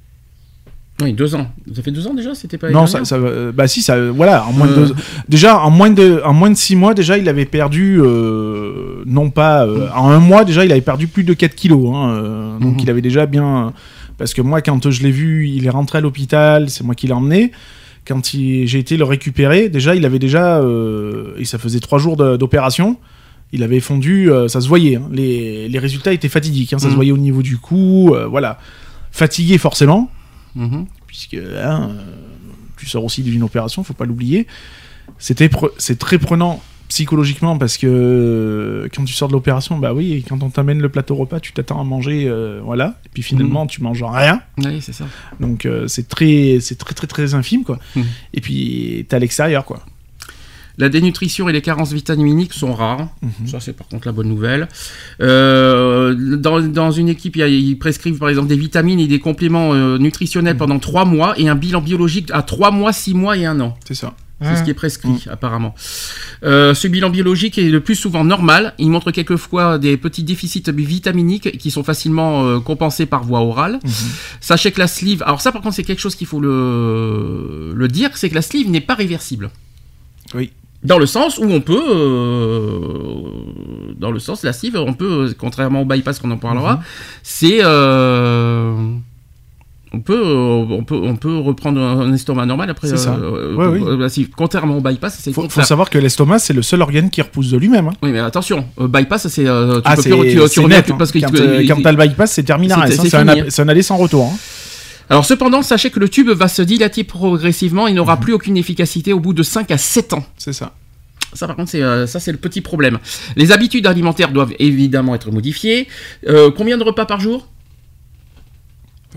Oui, 1.00 1.12
2 1.12 1.36
ans. 1.36 1.46
Ça 1.72 1.80
fait 1.82 1.92
2 1.92 2.08
ans 2.08 2.14
déjà 2.14 2.34
C'était 2.34 2.58
pas 2.58 2.70
Non, 2.70 2.86
ça, 2.88 3.04
ça, 3.04 3.14
euh, 3.16 3.52
bah 3.52 3.68
si, 3.68 3.82
ça, 3.82 4.10
voilà, 4.10 4.44
en 4.46 4.52
moins 4.52 4.66
de 4.66 4.72
Euh. 4.72 4.86
deux, 4.88 4.94
déjà 5.28 5.60
en 5.60 5.70
moins 5.70 5.90
de, 5.90 6.20
en 6.24 6.32
moins 6.34 6.50
de 6.50 6.56
six 6.56 6.74
mois 6.74 6.92
déjà, 6.94 7.16
il 7.18 7.28
avait 7.28 7.44
perdu, 7.44 8.00
euh, 8.00 9.02
non 9.06 9.30
pas, 9.30 9.64
euh, 9.64 9.88
en 9.94 10.08
un 10.10 10.18
mois 10.18 10.44
déjà, 10.44 10.64
il 10.64 10.72
avait 10.72 10.80
perdu 10.80 11.06
plus 11.06 11.22
de 11.22 11.34
4 11.34 11.54
kilos, 11.54 11.94
hein, 11.94 12.08
euh, 12.10 12.58
donc 12.58 12.74
Mhm. 12.74 12.80
il 12.80 12.90
avait 12.90 13.00
déjà 13.02 13.26
bien, 13.26 13.72
parce 14.16 14.34
que 14.34 14.42
moi 14.42 14.60
quand 14.60 14.90
je 14.90 15.02
l'ai 15.04 15.12
vu, 15.12 15.46
il 15.48 15.66
est 15.66 15.70
rentré 15.70 15.98
à 15.98 16.00
l'hôpital, 16.00 16.68
c'est 16.68 16.82
moi 16.82 16.96
qui 16.96 17.06
l'ai 17.06 17.12
emmené. 17.12 17.52
Quand 18.08 18.22
j'ai 18.32 18.78
été 18.78 18.96
le 18.96 19.04
récupérer, 19.04 19.68
déjà, 19.68 19.94
il 19.94 20.04
avait 20.06 20.18
déjà, 20.18 20.58
euh, 20.60 21.34
et 21.38 21.44
ça 21.44 21.58
faisait 21.58 21.78
trois 21.80 21.98
jours 21.98 22.16
d'opération. 22.16 22.96
Il 23.52 23.62
avait 23.62 23.80
fondu, 23.80 24.30
euh, 24.32 24.48
ça 24.48 24.60
se 24.62 24.68
voyait. 24.68 24.96
hein. 24.96 25.08
Les, 25.12 25.68
les 25.68 25.78
résultats 25.78 26.12
étaient 26.14 26.28
fatidiques. 26.30 26.72
hein, 26.72 26.78
ça 26.78 26.86
Mhm. 26.86 26.92
se 26.92 26.96
voyait 26.96 27.12
au 27.12 27.18
niveau 27.18 27.42
du 27.42 27.58
cou, 27.58 28.14
euh, 28.14 28.26
voilà. 28.26 28.58
Fatigué 29.10 29.58
forcément 29.58 30.10
Mhm. 30.54 30.86
puisque 31.06 31.34
hein, 31.34 31.90
tu 32.78 32.86
sors 32.86 33.04
aussi 33.04 33.22
d'une 33.22 33.42
opération, 33.42 33.84
faut 33.84 33.92
pas 33.94 34.06
l'oublier. 34.06 34.46
C'était 35.18 35.50
c'est 35.78 35.98
très 35.98 36.18
prenant 36.18 36.62
psychologiquement 36.88 37.58
parce 37.58 37.76
que 37.76 37.86
euh, 37.86 38.88
quand 38.94 39.04
tu 39.04 39.12
sors 39.14 39.28
de 39.28 39.34
l'opération, 39.34 39.78
bah 39.78 39.92
oui, 39.94 40.24
quand 40.28 40.42
on 40.42 40.50
t'amène 40.50 40.80
le 40.80 40.88
plateau 40.88 41.14
repas, 41.14 41.38
tu 41.40 41.52
t'attends 41.52 41.80
à 41.80 41.84
manger, 41.84 42.24
euh, 42.26 42.60
voilà, 42.64 42.98
et 43.04 43.08
puis 43.12 43.22
finalement 43.22 43.66
tu 43.66 43.82
manges 43.82 44.02
rien, 44.02 44.40
Oui, 44.58 44.80
c'est 44.80 44.92
ça. 44.94 45.04
donc 45.38 45.66
euh, 45.66 45.86
c'est 45.86 46.08
très, 46.08 46.58
c'est 46.60 46.76
très 46.76 46.94
très 46.94 47.06
très 47.06 47.34
infime 47.34 47.62
quoi. 47.64 47.78
Mhm. 47.94 48.04
Et 48.34 48.40
puis 48.40 49.06
t'es 49.08 49.16
à 49.16 49.18
l'extérieur 49.18 49.64
quoi. 49.64 49.80
La 50.80 50.88
dénutrition 50.88 51.48
et 51.48 51.52
les 51.52 51.60
carences 51.60 51.92
vitaminiques 51.92 52.52
sont 52.52 52.72
rares. 52.72 53.08
Mhm. 53.20 53.48
Ça, 53.48 53.58
c'est 53.58 53.72
par 53.72 53.88
contre 53.88 54.06
la 54.06 54.12
bonne 54.12 54.28
nouvelle. 54.28 54.68
Euh, 55.20 56.14
dans, 56.36 56.60
dans 56.60 56.92
une 56.92 57.08
équipe, 57.08 57.34
ils 57.34 57.76
prescrivent 57.76 58.18
par 58.18 58.28
exemple 58.28 58.46
des 58.46 58.56
vitamines 58.56 59.00
et 59.00 59.08
des 59.08 59.18
compléments 59.18 59.74
nutritionnels 59.98 60.56
pendant 60.56 60.78
3 60.78 61.04
mois 61.04 61.34
et 61.36 61.48
un 61.48 61.56
bilan 61.56 61.80
biologique 61.80 62.30
à 62.32 62.42
3 62.42 62.70
mois, 62.70 62.92
6 62.92 63.14
mois 63.14 63.36
et 63.36 63.44
1 63.44 63.58
an. 63.58 63.76
C'est 63.88 63.94
ça. 63.96 64.14
C'est 64.40 64.56
ce 64.56 64.62
qui 64.62 64.70
est 64.70 64.74
prescrit, 64.74 65.24
apparemment. 65.28 65.74
Euh, 66.44 66.72
ce 66.72 66.86
bilan 66.86 67.10
biologique 67.10 67.58
est 67.58 67.68
le 67.68 67.80
plus 67.80 67.96
souvent 67.96 68.22
normal. 68.22 68.74
Il 68.78 68.88
montre 68.90 69.10
quelquefois 69.10 69.78
des 69.78 69.96
petits 69.96 70.22
déficits 70.22 70.62
vitaminiques 70.72 71.58
qui 71.58 71.72
sont 71.72 71.82
facilement 71.82 72.44
euh, 72.44 72.60
compensés 72.60 73.06
par 73.06 73.24
voie 73.24 73.40
orale. 73.40 73.80
Sachez 74.40 74.70
que 74.70 74.78
la 74.78 74.86
sleeve... 74.86 75.22
Alors 75.24 75.40
ça, 75.40 75.50
par 75.50 75.60
contre, 75.60 75.74
c'est 75.74 75.82
quelque 75.82 76.00
chose 76.00 76.14
qu'il 76.14 76.28
faut 76.28 76.40
le, 76.40 77.72
le 77.74 77.88
dire, 77.88 78.10
c'est 78.14 78.30
que 78.30 78.36
la 78.36 78.42
sleeve 78.42 78.70
n'est 78.70 78.80
pas 78.80 78.94
réversible. 78.94 79.50
Oui. 80.34 80.52
Dans 80.84 80.98
le 81.00 81.06
sens 81.06 81.38
où 81.38 81.44
on 81.50 81.60
peut, 81.60 81.82
euh, 81.90 83.22
dans 83.96 84.12
le 84.12 84.20
sens 84.20 84.44
la 84.44 84.52
sleeve, 84.52 84.76
on 84.76 84.94
peut, 84.94 85.34
contrairement 85.36 85.82
au 85.82 85.84
bypass 85.84 86.20
qu'on 86.20 86.30
en 86.30 86.38
parlera, 86.38 86.80
c'est 87.24 87.58
euh, 87.64 88.92
on 89.92 90.00
peut, 90.00 90.20
euh, 90.22 90.64
on 90.70 90.84
peut, 90.84 91.00
on 91.02 91.16
peut 91.16 91.38
reprendre 91.38 91.80
un 91.80 92.12
estomac 92.12 92.44
normal 92.46 92.68
après. 92.70 92.88
C'est 92.88 92.96
ça. 92.98 93.14
euh, 93.14 93.54
Ouais, 93.54 93.64
euh, 93.64 93.70
oui. 93.70 93.82
euh, 94.04 94.08
si- 94.08 94.28
contrairement 94.28 94.76
au 94.76 94.80
bypass, 94.80 95.18
c'est 95.20 95.32
Faut, 95.32 95.48
faut 95.48 95.62
savoir 95.62 95.88
que 95.90 95.98
l'estomac, 95.98 96.38
c'est 96.40 96.52
le 96.52 96.62
seul 96.62 96.82
organe 96.82 97.08
qui 97.10 97.22
repousse 97.22 97.50
de 97.50 97.56
lui-même. 97.56 97.88
hein. 97.88 97.92
Oui, 98.02 98.10
mais 98.12 98.18
attention, 98.18 98.66
euh, 98.80 98.88
bypass, 98.88 99.28
c'est 99.28 99.44
tu 99.44 99.48
Ah, 99.48 99.96
peux 99.96 100.02
plus, 100.02 100.36
tu, 100.36 100.50
tu 100.50 100.64
net. 100.66 100.90
hein. 100.90 100.96
parce 100.98 101.10
que 101.12 101.18
quand 101.20 101.82
t'as 101.82 101.92
le 101.92 101.98
bypass, 101.98 102.32
c'est 102.32 102.42
terminé. 102.42 102.74
C'est- 102.88 103.08
C'est 103.08 103.16
un, 103.16 103.28
hein. 103.28 103.44
un 103.58 103.68
aller 103.68 103.82
sans 103.82 103.96
retour. 103.96 104.30
hein. 104.32 104.36
Alors 105.10 105.24
cependant, 105.24 105.62
sachez 105.62 105.88
que 105.88 105.98
le 106.00 106.10
tube 106.10 106.28
va 106.28 106.48
se 106.48 106.60
dilater 106.60 107.02
progressivement, 107.02 107.86
il 107.86 107.94
n'aura 107.94 108.18
plus 108.18 108.34
aucune 108.34 108.58
efficacité 108.58 109.14
au 109.14 109.20
bout 109.20 109.32
de 109.32 109.42
5 109.42 109.70
à 109.70 109.78
7 109.78 110.12
ans. 110.12 110.24
C'est 110.36 110.52
ça. 110.52 110.72
Ça, 111.32 111.46
par 111.46 111.56
contre, 111.56 111.70
c'est 111.70 111.82
euh, 111.82 112.06
ça, 112.06 112.20
c'est 112.20 112.32
le 112.32 112.38
petit 112.38 112.60
problème. 112.60 112.98
Les 113.36 113.52
habitudes 113.52 113.86
alimentaires 113.86 114.32
doivent 114.32 114.52
évidemment 114.58 115.14
être 115.14 115.30
modifiées. 115.30 115.88
Euh, 116.26 116.50
combien 116.54 116.76
de 116.78 116.82
repas 116.82 117.06
par 117.06 117.20
jour? 117.20 117.48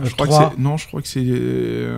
Je 0.03 0.11
crois 0.13 0.27
que 0.27 0.33
c'est. 0.33 0.59
Non, 0.61 0.77
je 0.77 0.87
crois 0.87 1.01
que 1.01 1.07
c'est. 1.07 1.23
euh, 1.25 1.97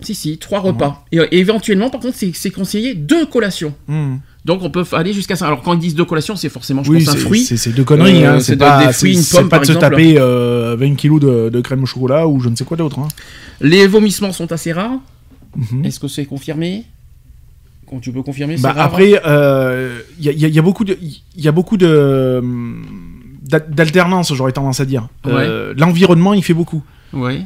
Si, 0.00 0.14
si, 0.14 0.38
trois 0.38 0.60
repas. 0.60 1.04
Et, 1.12 1.18
euh, 1.20 1.26
éventuellement, 1.30 1.88
par 1.90 2.00
contre, 2.00 2.16
c'est 2.16 2.50
conseillé 2.50 2.94
deux 2.94 3.26
collations. 3.26 3.74
hmm. 3.88 4.16
Donc, 4.44 4.60
on 4.62 4.68
peut 4.68 4.84
aller 4.92 5.14
jusqu'à 5.14 5.36
ça. 5.36 5.46
Alors, 5.46 5.62
quand 5.62 5.72
ils 5.72 5.78
disent 5.78 5.94
deux 5.94 6.04
collations, 6.04 6.36
c'est 6.36 6.50
forcément, 6.50 6.82
je 6.84 6.90
Oui, 6.90 7.02
pense, 7.04 7.14
un 7.14 7.18
fruit. 7.18 7.40
c'est 7.44 7.72
deux 7.74 7.84
conneries. 7.84 8.24
Euh, 8.24 8.34
hein. 8.36 8.40
c'est 8.40 8.58
pas, 8.58 8.86
des 8.86 8.92
fruits, 8.92 9.16
une 9.16 9.24
pomme, 9.24 9.48
pas 9.48 9.58
de 9.60 9.64
se 9.64 9.72
exemple. 9.72 9.90
taper 9.94 10.16
euh, 10.18 10.76
20 10.78 10.96
kilos 10.96 11.18
de, 11.20 11.48
de 11.48 11.60
crème 11.62 11.82
au 11.82 11.86
chocolat 11.86 12.28
ou 12.28 12.40
je 12.40 12.50
ne 12.50 12.56
sais 12.56 12.64
quoi 12.66 12.76
d'autre. 12.76 12.98
hein. 12.98 13.08
Les 13.62 13.86
vomissements 13.86 14.32
sont 14.32 14.52
assez 14.52 14.72
rares. 14.72 14.98
Mhm. 15.56 15.86
Est-ce 15.86 15.98
que 15.98 16.08
c'est 16.08 16.26
confirmé? 16.26 16.84
Quand 17.88 18.00
tu 18.00 18.12
peux 18.12 18.22
confirmer, 18.22 18.56
Bah, 18.58 18.72
rare 18.72 18.86
après, 18.86 19.10
il 19.12 19.12
y, 19.12 20.28
a- 20.28 20.32
y 20.32 20.44
a- 20.44 20.48
y 20.48 20.58
a 20.58 20.62
beaucoup 20.62 20.84
de, 20.84 20.98
il 21.00 21.42
y 21.42 21.48
a 21.48 21.52
beaucoup 21.52 21.76
de 21.78 22.42
d'a- 23.42 23.60
d'alternance, 23.60 24.34
j'aurais 24.34 24.52
tendance 24.52 24.80
à 24.80 24.84
dire. 24.84 25.08
Euh, 25.26 25.72
L'environnement, 25.76 26.34
il 26.34 26.42
fait 26.42 26.54
beaucoup. 26.54 26.82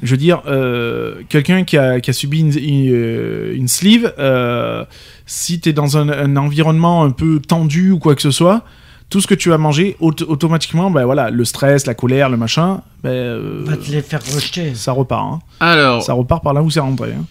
Je 0.03 0.11
veux 0.11 0.17
dire, 0.17 0.43
euh, 0.47 1.17
quelqu'un 1.29 1.65
qui 1.65 1.77
a, 1.79 2.01
qui 2.01 2.11
a 2.11 2.13
subi 2.13 2.41
une, 2.41 2.53
une, 2.59 2.93
euh, 2.93 3.55
une 3.55 3.69
sleeve, 3.69 4.13
euh, 4.19 4.85
si 5.27 5.61
tu 5.61 5.69
es 5.69 5.73
dans 5.73 5.97
un, 5.99 6.09
un 6.09 6.37
environnement 6.37 7.05
un 7.05 7.11
peu 7.11 7.41
tendu 7.41 7.91
ou 7.93 7.99
quoi 7.99 8.15
que 8.15 8.23
ce 8.23 8.31
soit, 8.31 8.63
tout 9.11 9.21
ce 9.21 9.27
que 9.27 9.35
tu 9.35 9.49
vas 9.49 9.59
manger, 9.59 9.97
auto- 10.01 10.27
automatiquement, 10.29 10.91
ben 10.91 11.05
voilà, 11.05 11.31
le 11.31 11.45
stress, 11.45 11.87
la 11.87 11.95
colère, 11.95 12.29
le 12.29 12.37
machin, 12.37 12.83
ben, 13.03 13.11
euh, 13.11 13.63
Va 13.65 13.77
te 13.77 13.91
les 13.91 14.03
faire 14.03 14.21
rejeter. 14.35 14.75
ça 14.75 14.93
repart. 14.93 15.35
hein. 15.35 15.39
Alors, 15.61 16.03
Ça 16.03 16.13
repart 16.13 16.43
par 16.45 16.53
là 16.55 16.63
où 16.63 16.71
c'est 16.71 16.81
rentré. 16.81 17.13
hein. 17.19 17.25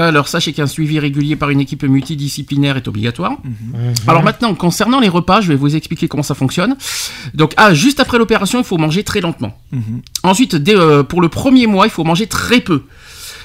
Alors, 0.00 0.28
sachez 0.28 0.52
qu'un 0.52 0.66
suivi 0.66 0.98
régulier 0.98 1.36
par 1.36 1.50
une 1.50 1.60
équipe 1.60 1.82
multidisciplinaire 1.84 2.76
est 2.76 2.88
obligatoire. 2.88 3.32
Mhm. 3.44 3.94
Alors 4.06 4.22
maintenant, 4.22 4.54
concernant 4.54 5.00
les 5.00 5.08
repas, 5.08 5.40
je 5.40 5.48
vais 5.48 5.56
vous 5.56 5.76
expliquer 5.76 6.08
comment 6.08 6.22
ça 6.22 6.34
fonctionne. 6.34 6.76
Donc, 7.34 7.52
ah, 7.56 7.74
juste 7.74 8.00
après 8.00 8.18
l'opération, 8.18 8.58
il 8.58 8.64
faut 8.64 8.78
manger 8.78 9.02
très 9.04 9.20
lentement. 9.20 9.56
Mhm. 9.72 10.02
Ensuite, 10.22 10.56
dès, 10.56 10.74
euh, 10.76 11.02
pour 11.02 11.20
le 11.20 11.28
premier 11.28 11.66
mois, 11.66 11.86
il 11.86 11.90
faut 11.90 12.04
manger 12.04 12.26
très 12.26 12.60
peu. 12.60 12.82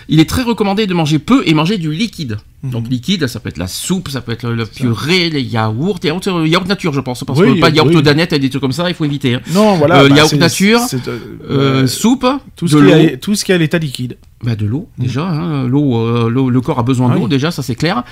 Il 0.09 0.19
est 0.19 0.29
très 0.29 0.41
recommandé 0.41 0.87
de 0.87 0.93
manger 0.93 1.19
peu 1.19 1.43
et 1.45 1.53
manger 1.53 1.77
du 1.77 1.91
liquide. 1.93 2.37
Mhm. 2.63 2.71
Donc 2.71 2.89
liquide, 2.89 3.27
ça 3.27 3.39
peut 3.39 3.49
être 3.49 3.57
la 3.57 3.67
soupe, 3.67 4.09
ça 4.09 4.19
peut 4.21 4.31
être 4.33 4.47
le, 4.49 4.55
le 4.55 4.65
purée, 4.65 5.29
les 5.29 5.41
yaourts, 5.41 5.99
yaourt, 6.03 6.27
euh, 6.27 6.47
yaourt 6.47 6.67
nature, 6.67 6.91
je 6.93 6.99
pense, 6.99 7.23
parce 7.23 7.39
Oui, 7.39 7.55
que 7.55 7.59
pas 7.61 7.71
de 7.71 7.77
yaourt 7.77 7.89
oui. 7.89 7.95
aux 7.95 8.01
danettes 8.01 8.33
et 8.33 8.39
des 8.39 8.49
trucs 8.49 8.61
comme 8.61 8.71
ça, 8.73 8.89
il 8.89 8.93
faut 8.95 9.05
éviter. 9.05 9.35
hein. 9.35 9.41
Non, 9.53 9.75
voilà. 9.77 10.01
Euh, 10.01 10.09
bah, 10.09 10.15
yaourt 10.17 10.33
nature, 10.33 10.81
euh, 11.49 11.87
soupe, 11.87 12.27
tout, 12.55 12.65
de 12.65 12.69
ce 12.71 12.77
qui 12.77 12.91
est, 12.91 13.17
tout 13.17 13.35
ce 13.35 13.45
qui 13.45 13.51
est 13.51 13.55
à 13.55 13.57
l'état 13.57 13.77
liquide. 13.77 14.17
Bah, 14.43 14.55
de 14.55 14.65
l'eau 14.65 14.87
déjà, 14.97 15.23
hein, 15.27 15.67
l'eau, 15.67 15.97
euh, 15.97 16.29
l'eau- 16.29 16.49
le 16.49 16.61
corps 16.61 16.79
a 16.79 16.83
besoin 16.83 17.09
Ah 17.11 17.15
d'eau 17.15 17.23
oui. 17.23 17.29
déjà, 17.29 17.51
ça 17.51 17.61
c'est 17.61 17.75
clair. 17.75 18.03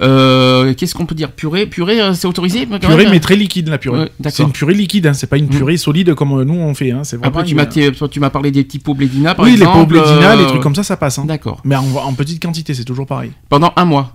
Euh, 0.00 0.74
Qu'est-ce 0.74 0.94
qu'on 0.94 1.06
peut 1.06 1.14
dire? 1.14 1.30
Purée, 1.32 1.66
purée, 1.66 2.00
euh, 2.00 2.14
c'est 2.14 2.26
autorisé 2.26 2.66
quand 2.66 2.78
Purée, 2.78 2.96
même 3.04 3.10
mais 3.10 3.20
très 3.20 3.36
liquide, 3.36 3.68
la 3.68 3.78
purée. 3.78 4.10
C'est 4.28 4.42
une 4.42 4.52
purée 4.52 4.74
liquide, 4.74 5.06
hein, 5.06 5.12
c'est 5.14 5.26
pas 5.28 5.38
une 5.38 5.48
purée 5.48 5.76
solide 5.76 6.14
comme 6.14 6.42
nous 6.42 6.54
on 6.54 6.74
fait. 6.74 6.90
Hein, 6.90 7.02
c'est 7.04 7.24
Après, 7.24 7.44
tu 7.44 7.50
une- 7.52 7.56
m'as 7.56 7.66
tu 7.66 8.20
m'as 8.20 8.30
parlé 8.30 8.50
des 8.50 8.64
petits 8.64 8.78
pots 8.78 8.94
blédina, 8.94 9.34
par 9.34 9.44
Oui, 9.44 9.52
les 9.52 9.58
exemple. 9.58 9.78
pots 9.78 9.86
blédina, 9.86 10.36
les 10.36 10.46
trucs 10.46 10.62
comme 10.62 10.74
ça, 10.74 10.82
ça 10.82 10.96
passe. 10.96 11.20
D'accord. 11.24 11.60
Mais 11.64 11.76
en, 11.76 11.84
en 12.04 12.12
petite 12.14 12.42
quantité, 12.42 12.74
c'est 12.74 12.84
toujours 12.84 13.06
pareil. 13.06 13.30
Pendant 13.48 13.72
un 13.76 13.84
mois. 13.84 14.12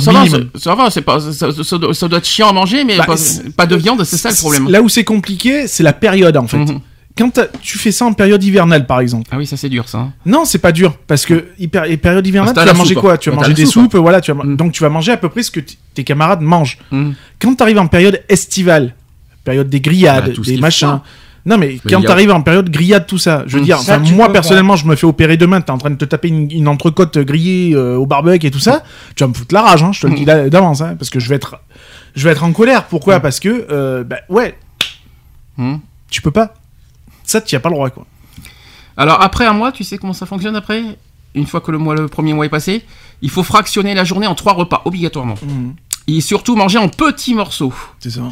Ça, 0.00 0.12
va, 0.12 0.24
ça, 0.56 0.74
va, 0.74 0.90
c'est 0.90 1.02
pas, 1.02 1.20
ça, 1.20 1.50
ça- 1.52 1.78
doit, 1.78 2.18
être 2.18 2.26
chiant 2.26 2.48
à 2.48 2.52
manger, 2.52 2.84
mais 2.84 2.98
Bah, 2.98 3.04
pas, 3.06 3.14
pas 3.56 3.66
de 3.66 3.76
viande, 3.76 4.02
c'est 4.04 4.16
ça 4.16 4.28
le 4.30 4.34
problème. 4.36 4.68
Là 4.68 4.82
où 4.82 4.88
c'est 4.88 5.04
compliqué, 5.04 5.66
c'est 5.68 5.82
la 5.84 5.92
période 5.92 6.36
en 6.36 6.46
fait. 6.46 6.58
Mhm. 6.58 6.80
Quand 7.18 7.40
tu 7.60 7.78
fais 7.78 7.90
ça 7.92 8.04
en 8.04 8.12
période 8.12 8.42
hivernale, 8.44 8.86
par 8.86 9.00
exemple. 9.00 9.28
Ah 9.32 9.36
oui, 9.38 9.46
ça 9.46 9.56
c'est 9.56 9.68
dur 9.68 9.88
ça. 9.88 9.98
hein. 9.98 10.12
Non, 10.24 10.44
c'est 10.44 10.58
pas 10.60 10.70
dur 10.72 10.96
parce 11.08 11.26
que 11.26 11.46
hyper, 11.58 11.84
et 11.84 11.96
période 11.96 12.24
hivernale, 12.26 12.54
Ah, 12.56 12.62
tu 12.62 12.66
vas 12.68 12.74
manger 12.74 12.94
soupe, 12.94 13.02
quoi? 13.02 13.18
Tu 13.18 13.30
vas 13.30 13.36
manger 13.36 13.54
des 13.54 13.66
soupe, 13.66 13.82
soupes, 13.92 13.96
voilà. 13.96 14.20
Tu 14.20 14.32
vas, 14.32 14.44
Mm. 14.44 14.56
Donc 14.56 14.72
tu 14.72 14.82
vas 14.82 14.88
manger 14.88 15.12
à 15.12 15.16
peu 15.16 15.28
près 15.28 15.42
ce 15.42 15.50
que 15.50 15.60
tes 15.94 16.04
camarades 16.04 16.40
mangent. 16.42 16.78
Mhm. 16.92 17.14
Quand 17.40 17.54
tu 17.56 17.62
arrives 17.62 17.78
en 17.78 17.88
période 17.88 18.22
estivale, 18.28 18.94
période 19.44 19.68
des 19.68 19.80
grillades, 19.80 20.32
Bah, 20.36 20.42
des 20.44 20.56
machins. 20.58 21.00
Non 21.46 21.56
mais 21.56 21.78
quand 21.82 22.00
y 22.00 22.04
a- 22.04 22.06
tu 22.06 22.12
arrives 22.12 22.30
en 22.30 22.42
période 22.42 22.68
grillade, 22.68 23.06
tout 23.06 23.16
ça, 23.18 23.44
je 23.46 23.54
veux 23.56 23.62
Mm. 23.62 23.64
dire, 23.64 23.78
Ça, 23.78 23.94
enfin, 23.96 24.04
tu 24.04 24.12
moi 24.14 24.30
personnellement, 24.32 24.76
je 24.76 24.86
me 24.86 24.94
fais 24.96 25.06
opérer 25.06 25.36
demain, 25.36 25.60
t'es 25.62 25.70
en 25.70 25.78
train 25.78 25.90
de 25.90 25.96
te 25.96 26.04
taper 26.04 26.28
une, 26.28 26.50
une 26.52 26.68
entrecôte 26.68 27.16
grillée 27.18 27.74
euh, 27.74 27.96
au 27.96 28.06
barbecue 28.06 28.46
et 28.46 28.50
tout 28.50 28.58
ça, 28.58 28.82
tu 29.16 29.24
vas 29.24 29.28
me 29.28 29.34
foutre 29.34 29.54
la 29.54 29.62
rage, 29.62 29.82
hein, 29.82 29.90
je 29.92 30.00
te 30.02 30.06
le 30.08 30.14
dis 30.14 30.24
d'a- 30.26 30.50
d'avance, 30.50 30.82
hein, 30.82 30.94
parce 30.98 31.08
que 31.10 31.18
je 31.20 31.28
vais 31.28 31.36
être, 31.36 31.58
je 32.14 32.24
vais 32.24 32.30
être 32.32 32.44
en 32.44 32.52
colère. 32.52 32.84
Pourquoi? 32.84 33.20
Parce 33.20 33.40
que, 33.40 33.66
euh, 33.70 34.04
bah, 34.04 34.18
ouais, 34.28 34.56
tu 36.10 36.22
peux 36.22 36.30
pas. 36.30 36.54
Ça, 37.28 37.42
tu 37.42 37.54
as 37.54 37.60
pas 37.60 37.68
le 37.68 37.74
droit, 37.74 37.90
quoi. 37.90 38.06
Alors 38.96 39.20
après 39.20 39.44
un 39.44 39.52
mois, 39.52 39.70
tu 39.70 39.84
sais 39.84 39.98
comment 39.98 40.14
ça 40.14 40.24
fonctionne 40.24 40.56
après? 40.56 40.82
Une 41.34 41.46
fois 41.46 41.60
que 41.60 41.70
le, 41.70 41.76
mois, 41.76 41.94
le 41.94 42.08
premier 42.08 42.32
mois 42.32 42.46
est 42.46 42.48
passé, 42.48 42.82
il 43.20 43.28
faut 43.28 43.42
fractionner 43.42 43.92
la 43.94 44.02
journée 44.02 44.26
en 44.26 44.34
trois 44.34 44.54
repas, 44.54 44.80
obligatoirement. 44.86 45.34
Mhm. 45.42 45.74
Et 46.10 46.22
surtout 46.22 46.56
manger 46.56 46.78
en 46.78 46.88
petits 46.88 47.34
morceaux. 47.34 47.74
C'est 47.98 48.08
ça. 48.08 48.22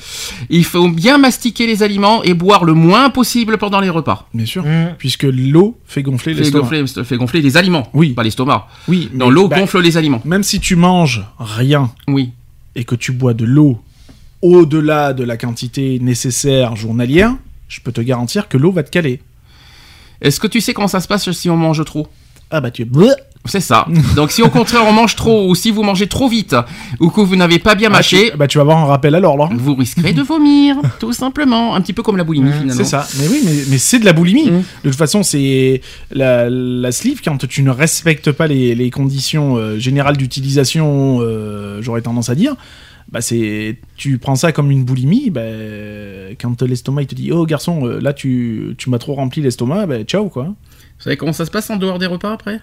Il 0.49 0.65
faut 0.65 0.89
bien 0.89 1.19
mastiquer 1.19 1.67
les 1.67 1.83
aliments 1.83 2.23
et 2.23 2.33
boire 2.33 2.65
le 2.65 2.73
moins 2.73 3.11
possible 3.11 3.59
pendant 3.59 3.81
les 3.81 3.91
repas. 3.91 4.27
Bien 4.33 4.47
sûr. 4.47 4.65
Mm. 4.65 4.95
Puisque 4.97 5.25
l'eau 5.25 5.79
fait 5.85 6.03
gonfler 6.03 6.33
Fait 6.33 6.41
l'estomac. 6.41 6.63
gonfler, 6.63 7.05
fait 7.05 7.17
gonfler 7.19 7.43
les 7.43 7.59
aliments, 7.59 7.91
Oui. 7.93 8.15
pas 8.15 8.23
l'estomac. 8.23 8.67
Oui, 8.89 9.11
Non, 9.13 9.27
mais, 9.27 9.33
l'eau 9.35 9.49
bah, 9.49 9.59
gonfle 9.61 9.81
les 9.83 9.99
aliments. 9.99 10.23
Même 10.25 10.43
si 10.43 10.59
tu 10.59 10.75
manges 10.75 11.23
rien 11.39 11.91
Oui. 12.09 12.33
et 12.77 12.85
que 12.85 12.95
tu 12.95 13.13
bois 13.13 13.35
de 13.35 13.45
l'eau 13.45 13.79
au-delà 14.41 15.13
de 15.13 15.23
la 15.25 15.37
quantité 15.37 15.99
nécessaire 16.01 16.77
journalière, 16.77 17.35
je 17.69 17.81
peux 17.81 17.93
te 17.93 18.01
garantir 18.01 18.49
que 18.49 18.57
l'eau 18.57 18.73
va 18.73 18.83
te 18.83 18.91
caler. 18.91 19.21
Est-ce 20.21 20.41
que 20.41 20.47
tu 20.47 20.61
sais 20.61 20.73
comment 20.75 20.89
ça 20.89 21.01
se 21.01 21.09
passe 21.09 21.31
si 21.33 21.51
on 21.51 21.57
mange 21.57 21.85
trop 21.85 22.09
Ah 22.51 22.61
bah 22.61 22.71
tu 22.71 22.83
es... 22.83 22.87
C'est 23.49 23.61
ça. 23.61 23.87
Donc 24.17 24.33
si 24.33 24.43
au 24.43 24.49
contraire 24.49 24.83
on 24.87 24.93
mange 24.93 25.15
trop 25.15 25.49
ou 25.49 25.55
si 25.55 25.71
vous 25.71 25.85
mangez 25.85 26.09
trop 26.09 26.29
vite 26.29 26.57
ou 26.99 27.11
que 27.11 27.21
vous 27.21 27.37
n'avez 27.37 27.61
pas 27.61 27.77
bien 27.77 27.91
Ah, 27.93 27.99
mâché, 27.99 28.31
tu, 28.33 28.37
bah 28.37 28.49
tu 28.49 28.59
vas 28.59 28.63
avoir 28.63 28.79
un 28.79 28.87
rappel 28.87 29.15
à 29.15 29.21
l'ordre. 29.21 29.45
hein. 29.53 29.57
vous 29.57 29.77
risquerez 29.77 30.13
de 30.13 30.23
vomir, 30.23 30.77
tout 30.99 31.13
simplement. 31.13 31.77
Un 31.77 31.81
petit 31.81 31.93
peu 31.93 32.03
comme 32.03 32.17
la 32.17 32.25
boulimie 32.25 32.51
finalement. 32.51 32.75
C'est 32.75 32.85
ça. 32.85 33.07
Mais 33.21 33.29
oui, 33.29 33.43
mais, 33.45 33.53
mais 33.69 33.79
c'est 33.79 34.01
de 34.01 34.05
la 34.05 34.13
boulimie. 34.13 34.51
Mm. 34.51 34.63
De 34.85 34.89
toute 34.91 34.97
façon, 34.99 35.23
c'est 35.23 35.81
la, 36.11 36.51
la 36.51 36.91
sleeve 36.91 37.21
quand 37.25 37.47
tu 37.47 37.63
ne 37.63 37.71
respectes 37.71 38.33
pas 38.33 38.49
les, 38.49 38.75
les 38.75 38.91
conditions 38.91 39.57
euh, 39.57 39.79
générales 39.79 40.17
d'utilisation, 40.17 41.19
euh, 41.21 41.81
j'aurais 41.83 42.03
tendance 42.03 42.31
à 42.31 42.35
dire. 42.35 42.57
Bah 43.09 43.21
c'est, 43.21 43.79
tu 43.97 44.19
prends 44.19 44.35
ça 44.35 44.53
comme 44.53 44.71
une 44.71 44.85
boulimie. 44.85 45.31
Bah, 45.31 45.41
quand 46.41 46.61
l'estomac 46.63 47.03
il 47.03 47.07
te 47.07 47.15
dit, 47.15 47.33
oh 47.33 47.47
garçon, 47.47 47.87
euh, 47.87 48.01
là 48.01 48.13
tu, 48.13 48.75
tu 48.79 48.91
m'as 48.91 48.99
trop 48.99 49.15
rempli 49.15 49.43
l'estomac, 49.43 49.87
bah 49.87 50.03
ciao 50.05 50.29
quoi. 50.29 50.45
Vous 50.45 51.03
savez 51.03 51.17
comment 51.17 51.33
ça 51.33 51.45
se 51.47 51.51
passe 51.51 51.71
en 51.71 51.77
dehors 51.77 51.99
des 51.99 52.07
repas 52.07 52.33
après? 52.33 52.61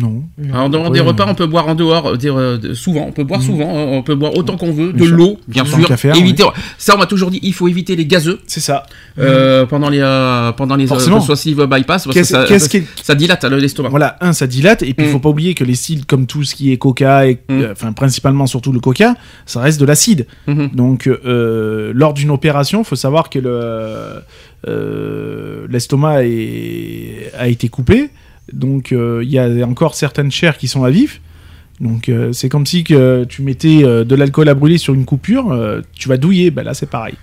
Non. 0.00 0.22
Alors, 0.52 0.64
En 0.64 0.68
dehors 0.68 0.86
Oui, 0.86 0.92
des 0.92 1.00
repas, 1.00 1.26
on 1.28 1.34
peut 1.34 1.46
boire 1.46 1.68
en 1.68 1.74
dehors, 1.74 2.06
euh, 2.08 2.16
euh, 2.24 2.74
souvent, 2.74 3.06
on 3.08 3.12
peut 3.12 3.24
boire 3.24 3.42
souvent, 3.42 3.68
hein, 3.68 3.86
on 3.90 4.02
peut 4.02 4.14
boire 4.14 4.34
autant 4.36 4.56
qu'on 4.56 4.72
veut, 4.72 4.92
de 4.92 4.98
Bien 4.98 5.06
sûr. 5.06 5.16
l'eau, 5.16 5.38
bien 5.48 5.64
sûr. 5.64 6.16
éviter, 6.16 6.44
ça, 6.78 6.94
on 6.94 6.98
m'a 6.98 7.06
toujours 7.06 7.30
dit, 7.30 7.40
il 7.42 7.52
faut 7.52 7.68
éviter 7.68 7.96
les 7.96 8.06
gazeux 8.06 8.40
C'est 8.46 8.60
ça. 8.60 8.84
euh, 9.18 9.66
pendant 9.66 9.88
les, 9.90 10.00
euh, 10.00 10.52
pendant 10.52 10.76
les, 10.76 10.84
euh, 10.84 10.88
Forcément. 10.88 11.16
que 11.16 11.22
ce 11.22 11.26
soit 11.26 11.36
sleeve 11.36 11.66
bypass, 11.66 11.86
parce 11.86 12.06
que 12.06 12.12
Qu'est-ce 12.12 12.32
ça, 12.32 12.44
qu'est-ce 12.46 12.68
ça, 12.70 12.78
ça 13.02 13.14
dilate 13.14 13.44
euh, 13.44 13.56
l'estomac. 13.60 13.88
Voilà, 13.90 14.16
un, 14.20 14.32
ça 14.32 14.46
dilate, 14.46 14.82
et 14.82 14.94
puis 14.94 15.06
il 15.06 15.08
Mm. 15.08 15.12
faut 15.12 15.18
pas 15.20 15.28
oublier 15.28 15.54
que 15.54 15.64
les 15.64 15.74
styles, 15.74 16.06
comme 16.06 16.26
tout 16.26 16.44
ce 16.44 16.54
qui 16.54 16.72
est 16.72 16.76
coca, 16.78 17.26
et, 17.28 17.34
Mm. 17.48 17.60
euh, 17.60 17.72
enfin 17.72 17.92
principalement 17.92 18.46
surtout 18.46 18.72
le 18.72 18.80
coca, 18.80 19.14
ça 19.46 19.60
reste 19.60 19.80
de 19.80 19.84
l'acide. 19.86 20.26
Mhm. 20.46 20.70
Donc, 20.74 21.06
euh, 21.08 21.92
lors 21.94 22.14
d'une 22.14 22.30
opération, 22.30 22.80
il 22.80 22.84
faut 22.84 22.96
savoir 22.96 23.28
que 23.30 23.38
le, 23.38 24.22
euh, 24.68 25.66
l'estomac 25.68 26.24
est- 26.24 27.30
a 27.38 27.48
été 27.48 27.68
coupé. 27.68 28.10
Donc, 28.52 28.92
euh, 28.92 29.20
il 29.22 29.30
y 29.30 29.38
a 29.38 29.66
encore 29.66 29.94
certaines 29.94 30.30
chairs 30.30 30.58
qui 30.58 30.68
sont 30.68 30.84
à 30.84 30.90
vif. 30.90 31.20
Donc, 31.80 32.08
euh, 32.08 32.32
c'est 32.32 32.48
comme 32.48 32.66
si 32.66 32.84
que 32.84 33.24
tu 33.24 33.42
mettais 33.42 33.82
euh, 33.84 34.04
de 34.04 34.14
l'alcool 34.14 34.48
à 34.48 34.54
brûler 34.54 34.76
sur 34.76 34.92
une 34.92 35.06
coupure, 35.06 35.50
euh, 35.50 35.80
tu 35.94 36.08
vas 36.08 36.18
douiller. 36.18 36.50
Ben 36.50 36.62
là, 36.62 36.74
c'est 36.74 36.90
pareil. 36.90 37.14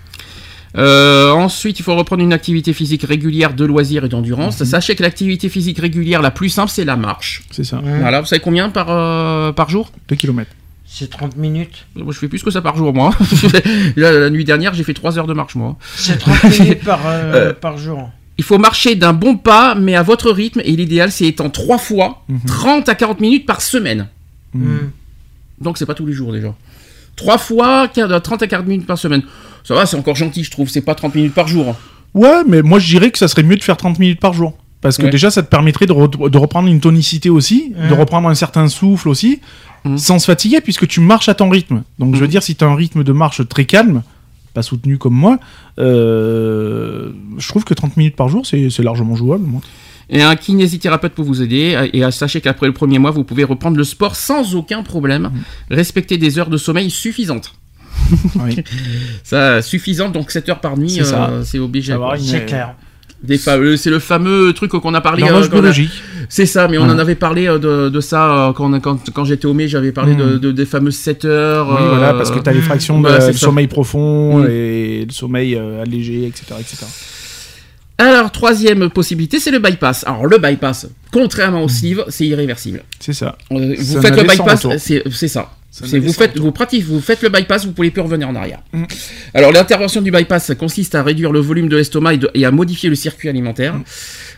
Euh, 0.76 1.30
ensuite, 1.30 1.78
il 1.80 1.82
faut 1.82 1.94
reprendre 1.94 2.22
une 2.22 2.32
activité 2.32 2.72
physique 2.72 3.02
régulière 3.02 3.54
de 3.54 3.64
loisirs 3.64 4.04
et 4.04 4.08
d'endurance. 4.08 4.62
Sachez 4.64 4.94
que 4.96 5.02
l'activité 5.02 5.48
physique 5.48 5.78
régulière 5.78 6.22
la 6.22 6.30
plus 6.30 6.48
simple, 6.48 6.70
c'est 6.70 6.84
la 6.84 6.96
marche. 6.96 7.42
C'est 7.50 7.64
ça. 7.64 7.76
Mm. 7.76 8.00
Voilà, 8.00 8.20
vous 8.20 8.26
savez 8.26 8.40
combien 8.40 8.68
par, 8.68 8.88
euh, 8.90 9.52
par 9.52 9.70
jour? 9.70 9.92
2 10.08 10.16
km. 10.16 10.50
C'est 10.84 11.10
30 11.10 11.36
minutes. 11.36 11.86
Moi, 11.94 12.12
je 12.12 12.18
fais 12.18 12.28
plus 12.28 12.42
que 12.42 12.50
ça 12.50 12.62
par 12.62 12.76
jour, 12.76 12.94
moi. 12.94 13.12
la, 13.96 14.30
nuit 14.30 14.44
dernière, 14.44 14.72
j'ai 14.74 14.84
fait 14.84 14.94
3 14.94 15.18
heures 15.18 15.26
de 15.26 15.34
marche, 15.34 15.54
moi. 15.54 15.76
C'est 15.96 16.18
30 16.18 16.44
minutes 16.60 16.84
par, 16.84 17.00
euh, 17.06 17.52
par 17.52 17.76
jour. 17.76 18.10
Il 18.38 18.44
faut 18.44 18.58
marcher 18.58 18.94
d'un 18.94 19.12
bon 19.12 19.36
pas, 19.36 19.74
mais 19.74 19.96
à 19.96 20.02
votre 20.02 20.30
rythme, 20.30 20.60
et 20.64 20.72
l'idéal, 20.72 21.10
c'est 21.10 21.26
étant 21.26 21.50
3 21.50 21.78
fois 21.78 22.24
30 22.46 22.86
mhm. 22.86 22.90
à 22.90 22.94
40 22.94 23.20
minutes 23.20 23.46
par 23.46 23.60
semaine. 23.60 24.08
Mhm. 24.54 24.90
Donc, 25.60 25.76
c'est 25.76 25.86
pas 25.86 25.94
tous 25.94 26.06
les 26.06 26.12
jours, 26.12 26.32
déjà. 26.32 26.54
3 27.16 27.38
fois 27.38 27.88
30 27.88 28.42
à 28.42 28.46
40 28.46 28.66
minutes 28.66 28.86
par 28.86 28.96
semaine. 28.96 29.22
Ça 29.64 29.74
va, 29.74 29.86
c'est 29.86 29.96
encore 29.96 30.14
gentil, 30.14 30.44
je 30.44 30.50
trouve. 30.50 30.68
C'est 30.68 30.82
pas 30.82 30.94
30 30.94 31.14
minutes 31.16 31.34
par 31.34 31.48
jour. 31.48 31.74
Ouais, 32.14 32.42
mais 32.46 32.62
moi, 32.62 32.78
je 32.78 32.86
dirais 32.86 33.10
que 33.10 33.18
ça 33.18 33.28
serait 33.28 33.42
mieux 33.42 33.56
de 33.56 33.62
faire 33.62 33.76
30 33.76 33.98
minutes 33.98 34.20
par 34.20 34.32
jour. 34.32 34.56
Parce 34.80 34.96
que 34.96 35.06
déjà, 35.06 35.30
ça 35.30 35.42
te 35.42 35.48
permettrait 35.48 35.86
de, 35.86 35.92
reprendre 36.38 36.68
une 36.68 36.80
tonicité 36.80 37.30
aussi, 37.30 37.74
de 37.90 37.94
reprendre 37.94 38.28
un 38.28 38.34
certain 38.34 38.68
souffle 38.68 39.08
aussi, 39.08 39.40
mm. 39.84 39.98
sans 39.98 40.20
se 40.20 40.26
fatiguer, 40.26 40.60
puisque 40.60 40.86
tu 40.86 41.00
marches 41.00 41.28
à 41.28 41.34
ton 41.34 41.48
rythme. 41.48 41.82
Donc, 41.98 42.14
je 42.14 42.20
veux 42.20 42.26
mm. 42.26 42.30
dire, 42.30 42.42
si 42.44 42.54
tu 42.54 42.64
as 42.64 42.68
un 42.68 42.76
rythme 42.76 43.02
de 43.02 43.12
marche 43.12 43.46
très 43.48 43.64
calme, 43.64 44.02
pas 44.54 44.62
soutenu 44.62 44.98
comme 44.98 45.14
moi, 45.14 45.38
euh, 45.78 47.12
je 47.36 47.48
trouve 47.48 47.64
que 47.64 47.74
30 47.74 47.96
minutes 47.96 48.16
par 48.16 48.28
jour, 48.28 48.46
c'est 48.46 48.82
largement 48.82 49.14
jouable. 49.14 49.44
Moi. 49.44 49.60
Et 50.10 50.22
un 50.22 50.36
kinésithérapeute 50.36 51.12
pour 51.12 51.24
vous 51.24 51.42
aider. 51.42 51.90
Et 51.92 52.10
sachez 52.10 52.40
qu'après 52.40 52.66
le 52.66 52.72
premier 52.72 52.98
mois, 52.98 53.10
vous 53.10 53.24
pouvez 53.24 53.44
reprendre 53.44 53.76
le 53.76 53.84
sport 53.84 54.16
sans 54.16 54.54
aucun 54.54 54.82
problème. 54.82 55.24
Mm. 55.24 55.74
Respectez 55.74 56.16
des 56.16 56.38
heures 56.38 56.50
de 56.50 56.56
sommeil 56.56 56.90
suffisantes. 56.90 57.54
oui. 58.36 58.64
Ça, 59.22 59.60
suffisante, 59.60 60.12
donc 60.12 60.30
7 60.30 60.48
heures 60.48 60.60
par 60.60 60.78
nuit, 60.78 60.90
c'est 60.90 61.14
euh, 61.14 61.62
obligé. 61.62 61.94
C'est 62.18 62.46
clair 62.46 62.74
c'est 63.26 63.90
le 63.90 63.98
fameux 63.98 64.52
truc 64.52 64.70
qu'on 64.70 64.94
a 64.94 65.00
parlé. 65.00 65.24
Euh, 65.24 65.72
c'est 66.28 66.46
ça, 66.46 66.68
mais 66.68 66.78
on 66.78 66.84
en 66.84 66.98
avait 66.98 67.14
parlé 67.14 67.48
euh, 67.48 67.90
de, 67.90 68.00
ça 68.00 68.48
euh, 68.48 68.52
quand, 68.52 68.78
quand, 68.80 69.10
quand 69.12 69.24
j'étais 69.24 69.46
au 69.46 69.54
mai, 69.54 69.66
j'avais 69.66 69.92
parlé 69.92 70.14
hmm. 70.14 70.38
de, 70.38 70.52
des 70.52 70.66
fameuses 70.66 70.96
7 70.96 71.24
heures. 71.24 71.68
Oui, 71.68 71.86
voilà, 71.88 72.14
parce 72.14 72.30
que 72.30 72.38
tu 72.38 72.48
as 72.48 72.52
les 72.52 72.60
fractions 72.60 73.00
de 73.00 73.32
sommeil 73.32 73.66
profond 73.66 74.38
hmm. 74.38 74.46
et 74.50 75.04
le 75.06 75.12
sommeil 75.12 75.56
allégé, 75.56 76.26
etc., 76.26 76.54
etc. 76.60 76.86
Alors, 78.00 78.30
troisième 78.30 78.90
possibilité, 78.90 79.40
c'est 79.40 79.50
le 79.50 79.58
bypass. 79.58 80.04
Alors, 80.06 80.26
le 80.26 80.38
bypass, 80.38 80.86
contrairement 81.12 81.62
au 81.62 81.66
hmm. 81.66 81.70
sleeve, 81.70 82.04
c'est 82.08 82.26
irréversible. 82.26 82.84
C'est 83.00 83.12
ça. 83.12 83.36
Vous 83.50 84.00
faites 84.00 84.16
le 84.16 84.22
bypass, 84.22 84.66
c'est 84.78 85.28
ça 85.28 85.50
vous 85.82 86.12
faites, 86.12 86.38
vous 86.38 86.52
pratiquez, 86.52 86.82
vous 86.82 87.00
faites 87.00 87.22
le 87.22 87.28
bypass, 87.28 87.66
vous 87.66 87.72
pouvez 87.72 87.90
plus 87.90 88.02
revenir 88.02 88.28
en 88.28 88.34
arrière. 88.34 88.60
Mm. 88.72 88.84
Alors 89.34 89.52
l'intervention 89.52 90.00
du 90.02 90.10
bypass 90.10 90.52
consiste 90.58 90.94
à 90.94 91.02
réduire 91.02 91.32
le 91.32 91.40
volume 91.40 91.68
de 91.68 91.76
l'estomac 91.76 92.14
et, 92.34 92.44
à 92.44 92.50
modifier 92.50 92.88
le 92.88 92.94
circuit 92.94 93.28
alimentaire. 93.28 93.74
Mm. 93.74 93.84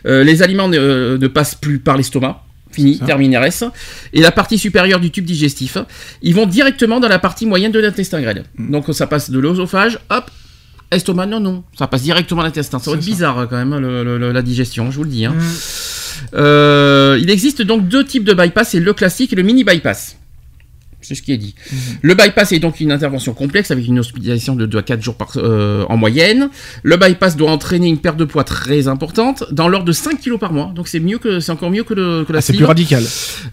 Euh, 0.07 0.23
les 0.23 0.41
aliments 0.41 0.67
ne, 0.67 1.27
passent 1.27 1.55
plus 1.55 1.79
par 1.79 1.97
l'estomac. 1.97 2.43
Fini, 2.71 2.99
terminé 2.99 3.37
reste. 3.37 3.65
Et 4.13 4.21
la 4.21 4.31
partie 4.31 4.57
supérieure 4.57 5.01
du 5.01 5.11
tube 5.11 5.25
digestif, 5.25 5.77
ils 6.21 6.33
vont 6.33 6.45
directement 6.45 7.01
dans 7.01 7.09
la 7.09 7.19
partie 7.19 7.45
moyenne 7.45 7.73
de 7.73 7.79
l'intestin 7.79 8.21
grêle. 8.21 8.45
Mm. 8.55 8.71
Donc 8.71 8.85
ça 8.93 9.07
passe 9.07 9.29
de 9.29 9.39
l'œsophage, 9.39 9.99
hop, 10.09 10.31
estomac, 10.91 11.25
non, 11.25 11.39
non, 11.39 11.63
ça 11.77 11.87
passe 11.87 12.03
directement 12.03 12.41
à 12.41 12.45
l'intestin. 12.45 12.79
Ça 12.79 12.91
va 12.91 12.97
être 12.97 13.03
bizarre 13.03 13.47
quand 13.49 13.57
même, 13.57 13.77
la 13.77 14.41
digestion, 14.41 14.89
je 14.91 14.97
vous 14.97 15.03
le 15.03 15.09
dis. 15.09 15.25
Hein. 15.25 15.35
Euh, 16.33 17.17
il 17.21 17.29
existe 17.29 17.61
donc 17.61 17.87
deux 17.87 18.05
types 18.05 18.23
de 18.23 18.33
bypass, 18.33 18.69
c'est 18.69 18.79
le 18.79 18.93
classique 18.93 19.33
et 19.33 19.35
le 19.35 19.43
mini 19.43 19.63
bypass. 19.63 20.17
C'est 21.01 21.15
ce 21.15 21.21
qui 21.21 21.31
est 21.31 21.37
dit. 21.37 21.55
Mhm. 21.71 21.79
Le 22.01 22.15
bypass 22.15 22.51
est 22.51 22.59
donc 22.59 22.79
une 22.79 22.91
intervention 22.91 23.33
complexe 23.33 23.71
avec 23.71 23.87
une 23.87 23.99
hospitalisation 23.99 24.55
de 24.55 24.65
2 24.65 24.77
à 24.77 24.81
4 24.83 25.01
jours 25.01 25.15
par, 25.15 25.33
euh, 25.37 25.85
en 25.89 25.97
moyenne. 25.97 26.49
Le 26.83 26.97
bypass 26.97 27.35
doit 27.35 27.51
entraîner 27.51 27.87
une 27.87 27.97
perte 27.97 28.17
de 28.17 28.25
poids 28.25 28.43
très 28.43 28.87
importante, 28.87 29.43
dans 29.51 29.67
l'ordre 29.67 29.85
de 29.85 29.91
5 29.91 30.19
kg 30.21 30.37
par 30.37 30.53
mois. 30.53 30.71
Donc 30.75 30.87
c'est 30.87 30.99
mieux 30.99 31.17
que 31.17 31.39
c'est 31.39 31.51
encore 31.51 31.71
mieux 31.71 31.83
que, 31.83 31.93
le, 31.93 32.23
que 32.25 32.33
la 32.33 32.39
ah, 32.39 32.41
C'est 32.41 32.53
plus 32.53 32.65
radical. 32.65 33.03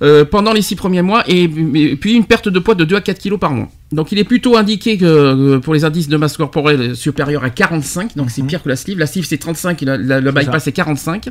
Euh, 0.02 0.24
pendant 0.24 0.52
les 0.52 0.62
6 0.62 0.76
premiers 0.76 1.02
mois 1.02 1.24
et, 1.26 1.48
puis 1.48 2.14
une 2.14 2.24
perte 2.24 2.48
de 2.48 2.58
poids 2.58 2.74
de 2.74 2.84
2 2.84 2.96
à 2.96 3.00
4 3.00 3.20
kg 3.20 3.38
par 3.38 3.52
mois. 3.52 3.68
Donc 3.92 4.12
il 4.12 4.18
est 4.18 4.24
plutôt 4.24 4.56
indiqué 4.56 4.98
que 4.98 5.04
euh, 5.06 5.60
pour 5.60 5.72
les 5.72 5.84
indices 5.84 6.08
de 6.08 6.16
masse 6.16 6.36
corporelle 6.36 6.94
supérieurs 6.94 7.44
à 7.44 7.50
45, 7.50 8.16
donc 8.16 8.30
c'est 8.30 8.42
mhm. 8.42 8.48
pire 8.48 8.62
que 8.62 8.68
la 8.68 8.76
sleeve. 8.76 8.98
La 8.98 9.06
sleeve 9.06 9.24
c'est 9.24 9.38
35, 9.38 9.80
le 9.82 10.30
bypass 10.30 10.64
c'est 10.64 10.72
45. 10.72 11.30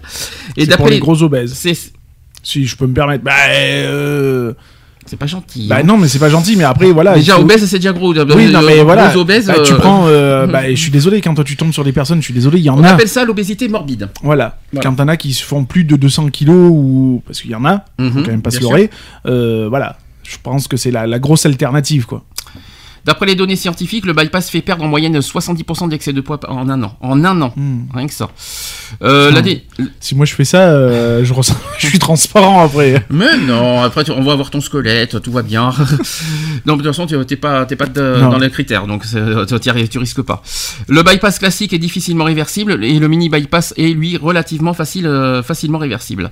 Et 0.57 0.65
d'après 0.65 0.89
les 0.89 0.99
gros 0.99 1.22
obèses. 1.22 1.53
Si 2.43 2.65
je 2.65 2.78
peux 2.78 2.88
me 2.88 2.93
permettre. 2.93 3.24
Bah, 3.24 3.34
euh... 3.49 4.53
C'est 5.07 5.17
pas 5.17 5.25
gentil. 5.25 5.67
Bah 5.67 5.77
hein. 5.79 5.83
non, 5.83 5.97
mais 5.97 6.07
c'est 6.07 6.19
pas 6.19 6.29
gentil. 6.29 6.55
Mais 6.55 6.63
après, 6.63 6.91
voilà. 6.91 7.15
Déjà 7.15 7.39
obèse, 7.39 7.65
c'est 7.65 7.77
déjà 7.77 7.93
gros. 7.93 8.13
Oui, 8.13 8.51
non, 8.51 8.61
mais 8.61 8.83
voilà. 8.83 9.15
Obèse, 9.17 9.47
bah, 9.47 9.55
tu 9.63 9.73
prends. 9.73 10.05
Euh, 10.07 10.45
bah, 10.47 10.69
je 10.69 10.75
suis 10.75 10.91
désolé 10.91 11.21
quand 11.21 11.33
toi 11.33 11.43
tu 11.43 11.55
tombes 11.55 11.71
sur 11.71 11.83
des 11.83 11.93
personnes. 11.93 12.19
Je 12.19 12.25
suis 12.25 12.33
désolé, 12.33 12.59
il 12.59 12.65
y 12.65 12.69
en 12.69 12.77
a. 12.77 12.81
On 12.81 12.93
appelle 12.93 13.07
ça 13.07 13.25
l'obésité 13.25 13.67
morbide. 13.67 14.09
Voilà. 14.21 14.59
Quand 14.81 14.95
t'en 14.95 15.07
as 15.07 15.17
qui 15.17 15.33
se 15.33 15.43
font 15.43 15.65
plus 15.65 15.83
de 15.83 15.95
200 15.95 16.29
kilos 16.29 16.71
ou 16.71 17.23
parce 17.25 17.41
qu'il 17.41 17.51
y 17.51 17.55
en 17.55 17.65
a, 17.65 17.85
mm 17.97 18.09
faut 18.09 18.21
quand 18.21 18.31
même 18.31 18.41
pas 18.41 18.51
se 18.51 18.59
leurrer. 18.59 18.89
Euh, 19.25 19.67
voilà. 19.69 19.97
Je 20.23 20.35
pense 20.43 20.67
que 20.67 20.75
c'est 20.75 20.91
la, 20.91 21.07
la 21.07 21.19
grosse 21.19 21.45
alternative, 21.45 22.05
quoi. 22.05 22.23
D'après 23.07 23.25
les 23.25 23.35
données 23.35 23.55
scientifiques, 23.55 24.05
le 24.05 24.11
bypass 24.11 24.49
fait 24.49 24.61
perdre 24.61 24.83
en 24.83 24.89
moyenne 24.89 25.17
70% 25.17 25.87
d'excès 25.87 26.11
de 26.11 26.19
poids 26.19 26.41
en 26.49 26.67
un 26.67 26.83
an. 26.83 26.97
En 26.99 27.23
un 27.23 27.41
an, 27.41 27.53
hmm. 27.55 27.85
rien 27.93 28.05
que 28.05 28.13
ça. 28.13 28.29
Euh, 29.01 29.31
si 30.01 30.13
moi 30.13 30.25
je 30.25 30.35
fais 30.35 30.43
ça, 30.43 30.63
euh, 30.63 31.23
je, 31.23 31.33
ressens... 31.33 31.55
je 31.77 31.87
suis 31.87 31.99
transparent 31.99 32.61
après. 32.61 33.05
Mais 33.09 33.37
non, 33.37 33.81
après 33.81 34.09
on 34.11 34.23
va 34.23 34.35
voir 34.35 34.49
ton 34.49 34.59
squelette, 34.59 35.21
tout 35.21 35.31
va 35.31 35.41
bien. 35.41 35.73
non, 36.65 36.75
de 36.75 36.83
toute 36.83 36.91
façon, 36.91 37.05
tu 37.05 37.15
n'es 37.17 37.35
pas, 37.37 37.65
pas 37.65 37.85
dans 37.87 38.39
les 38.39 38.49
critères, 38.49 38.87
donc 38.87 39.03
tu 39.05 39.99
risques 39.99 40.21
pas. 40.21 40.43
Le 40.89 41.01
bypass 41.01 41.39
classique 41.39 41.71
est 41.71 41.79
difficilement 41.79 42.25
réversible 42.25 42.83
et 42.83 42.99
le 42.99 43.07
mini 43.07 43.29
bypass 43.29 43.73
est 43.77 43.93
lui 43.93 44.17
relativement 44.17 44.73
facile, 44.73 45.07
euh, 45.07 45.41
facilement 45.43 45.77
réversible. 45.77 46.29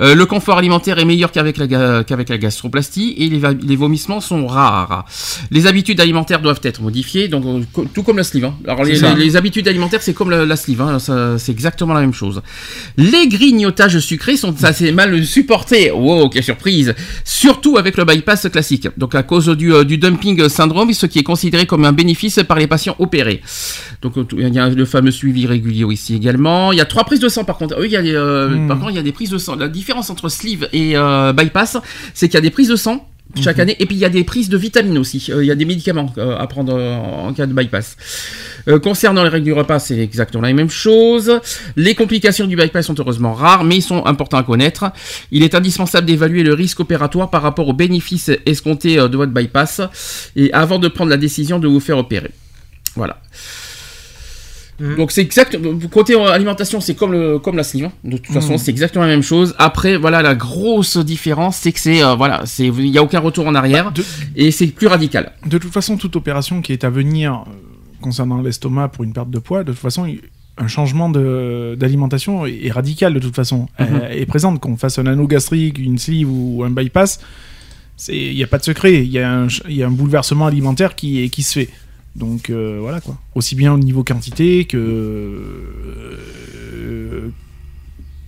Euh, 0.00 0.14
le 0.14 0.26
confort 0.26 0.58
alimentaire 0.58 0.98
est 0.98 1.04
meilleur 1.04 1.30
qu'avec 1.32 1.56
la, 1.56 2.04
qu'avec 2.04 2.28
la 2.28 2.38
gastroplastie 2.38 3.14
et 3.18 3.28
les, 3.28 3.40
les, 3.62 3.76
vomissements 3.76 4.20
sont 4.20 4.46
rares. 4.46 5.04
Les 5.50 5.66
habitudes 5.66 6.00
alimentaires 6.00 6.40
doivent 6.40 6.60
être 6.62 6.82
modifiées, 6.82 7.28
donc 7.28 7.44
euh, 7.46 7.84
tout 7.92 8.02
comme 8.02 8.16
la 8.16 8.24
sleeve. 8.24 8.46
Hein. 8.46 8.54
Alors 8.66 8.84
les, 8.84 9.36
habitudes 9.36 9.68
alimentaires, 9.68 10.02
c'est 10.02 10.14
comme 10.14 10.30
la, 10.30 10.56
sleeve, 10.56 10.80
hein. 10.80 10.98
c'est 11.38 11.52
exactement 11.52 11.94
la 11.94 12.00
même 12.00 12.12
chose. 12.12 12.42
Les 12.96 13.28
grignotages 13.28 13.98
sucrés 14.00 14.36
sont 14.36 14.64
assez 14.64 14.92
mal 14.92 15.24
supportés. 15.24 15.90
Wow, 15.90 16.28
quelle 16.28 16.44
surprise 16.44 16.94
Surtout 17.24 17.76
avec 17.76 17.96
le 17.96 18.04
bypass 18.04 18.48
classique. 18.48 18.88
Donc 18.96 19.14
à 19.14 19.22
cause 19.22 19.48
du, 19.48 19.72
euh, 19.72 19.84
du 19.84 19.98
dumping 19.98 20.48
syndrome, 20.48 20.92
ce 20.92 21.06
qui 21.06 21.18
est 21.18 21.24
considéré 21.24 21.66
comme 21.66 21.84
un 21.84 21.92
bénéfice 21.92 22.40
par 22.46 22.58
les 22.58 22.66
patients 22.66 22.96
opérés. 22.98 23.40
Donc 24.02 24.14
il 24.32 24.54
y 24.54 24.58
a 24.58 24.68
le 24.68 24.84
fameux 24.84 25.10
suivi 25.10 25.46
régulier 25.46 25.84
ici 25.90 26.14
également. 26.14 26.72
Il 26.72 26.78
y 26.78 26.80
a 26.80 26.84
trois 26.84 27.04
prises 27.04 27.20
de 27.20 27.28
sang 27.28 27.44
par 27.44 27.58
contre. 27.58 27.76
Oui, 27.78 27.88
il 27.90 27.92
y 27.92 27.96
a 27.96 28.46
hmm. 28.46 28.68
par 28.68 28.78
contre 28.78 28.90
il 28.90 28.96
y 28.96 28.98
a 28.98 29.02
des 29.02 29.12
prises 29.12 29.30
de 29.30 29.38
sang. 29.38 29.56
La 29.56 29.68
différence 29.84 30.08
entre 30.08 30.30
sleeve 30.30 30.66
et 30.72 30.96
euh, 30.96 31.34
bypass, 31.34 31.76
c'est 32.14 32.28
qu'il 32.28 32.34
y 32.34 32.38
a 32.38 32.40
des 32.40 32.50
prises 32.50 32.68
de 32.68 32.76
sang 32.76 33.06
chaque 33.42 33.56
mhm. 33.56 33.62
année. 33.62 33.76
Et 33.80 33.84
puis 33.84 33.96
il 33.96 33.98
y 33.98 34.04
a 34.06 34.08
des 34.08 34.24
prises 34.24 34.48
de 34.48 34.56
vitamines 34.56 34.96
aussi. 34.96 35.26
Euh, 35.28 35.44
il 35.44 35.46
y 35.46 35.50
a 35.50 35.54
des 35.54 35.66
médicaments 35.66 36.10
euh, 36.16 36.38
à 36.38 36.46
prendre 36.46 36.72
en, 36.74 37.30
cas 37.34 37.44
de 37.44 37.52
bypass. 37.52 37.96
concernant 38.82 39.22
les 39.24 39.28
règles 39.28 39.44
du 39.44 39.52
repas, 39.52 39.78
c'est 39.78 39.98
exactement 39.98 40.42
la 40.42 40.54
même 40.54 40.70
chose. 40.70 41.38
Les 41.76 41.94
complications 41.94 42.46
du 42.46 42.56
bypass 42.56 42.86
sont 42.86 42.98
heureusement 42.98 43.34
rares, 43.34 43.64
mais 43.64 43.76
ils 43.76 43.82
sont 43.82 44.06
importants 44.06 44.38
à 44.38 44.42
connaître. 44.42 44.90
Il 45.30 45.42
est 45.42 45.54
indispensable 45.54 46.06
d'évaluer 46.06 46.44
le 46.44 46.54
risque 46.54 46.80
opératoire 46.80 47.28
par 47.28 47.42
rapport 47.42 47.68
aux 47.68 47.74
bénéfices 47.74 48.30
escomptés 48.46 48.96
de 48.96 49.16
votre 49.18 49.32
bypass 49.32 49.82
et 50.34 50.50
avant 50.54 50.78
de 50.78 50.88
prendre 50.88 51.10
la 51.10 51.18
décision 51.18 51.58
de 51.58 51.68
vous 51.68 51.80
faire 51.80 51.98
opérer. 51.98 52.30
Voilà. 52.96 53.20
Mm. 54.80 54.96
Donc 54.96 55.12
c'est 55.12 55.22
exact. 55.22 55.58
Côté 55.90 56.14
alimentation, 56.20 56.80
c'est 56.80 56.94
comme 56.94 57.12
le 57.12 57.38
comme 57.38 57.56
la 57.56 57.62
sleeve. 57.62 57.86
Hein. 57.86 57.92
De 58.02 58.16
toute 58.16 58.32
façon, 58.32 58.54
mm. 58.54 58.58
c'est 58.58 58.70
exactement 58.70 59.04
la 59.04 59.10
même 59.10 59.22
chose. 59.22 59.54
Après, 59.58 59.96
voilà, 59.96 60.22
la 60.22 60.34
grosse 60.34 60.96
différence, 60.96 61.56
c'est 61.56 61.72
que 61.72 61.80
c'est 61.80 62.02
euh, 62.02 62.14
voilà, 62.14 62.42
c'est 62.46 62.66
il 62.66 62.88
y 62.88 62.98
a 62.98 63.02
aucun 63.02 63.20
retour 63.20 63.46
en 63.46 63.54
arrière 63.54 63.92
bah, 63.92 64.02
et 64.36 64.50
c'est 64.50 64.66
plus 64.68 64.86
radical. 64.86 65.32
De 65.46 65.58
toute 65.58 65.72
façon, 65.72 65.96
toute 65.96 66.16
opération 66.16 66.60
qui 66.60 66.72
est 66.72 66.84
à 66.84 66.90
venir 66.90 67.44
euh, 67.46 67.52
concernant 68.00 68.40
l'estomac 68.42 68.88
pour 68.88 69.04
une 69.04 69.12
perte 69.12 69.30
de 69.30 69.38
poids, 69.38 69.64
de 69.64 69.72
toute 69.72 69.80
façon, 69.80 70.06
un 70.56 70.68
changement 70.68 71.08
d'alimentation 71.08 72.46
est, 72.46 72.70
radical 72.70 73.14
de 73.14 73.18
toute 73.20 73.34
façon. 73.34 73.68
Mm-hmm. 73.78 74.00
Elle 74.10 74.18
est 74.18 74.26
présente 74.26 74.60
qu'on 74.60 74.76
fasse 74.76 74.98
un 74.98 75.06
anneau 75.06 75.26
gastrique, 75.26 75.78
une 75.78 75.98
sleeve 75.98 76.30
ou 76.30 76.62
un 76.64 76.70
bypass. 76.70 77.20
Il 78.08 78.34
n'y 78.34 78.42
a 78.42 78.48
pas 78.48 78.58
de 78.58 78.64
secret. 78.64 79.04
Il 79.04 79.10
y, 79.10 79.20
a 79.20 79.32
un, 79.32 79.46
y 79.68 79.82
a 79.82 79.86
un 79.86 79.90
bouleversement 79.90 80.46
alimentaire 80.46 80.96
qui, 80.96 81.30
qui 81.30 81.42
se 81.44 81.60
fait. 81.60 81.68
Donc 82.16 82.50
euh, 82.50 82.78
voilà 82.80 83.00
quoi. 83.00 83.16
Aussi 83.34 83.56
bien 83.56 83.72
au 83.72 83.78
niveau 83.78 84.04
quantité 84.04 84.66
que 84.66 84.76
euh, 84.76 86.20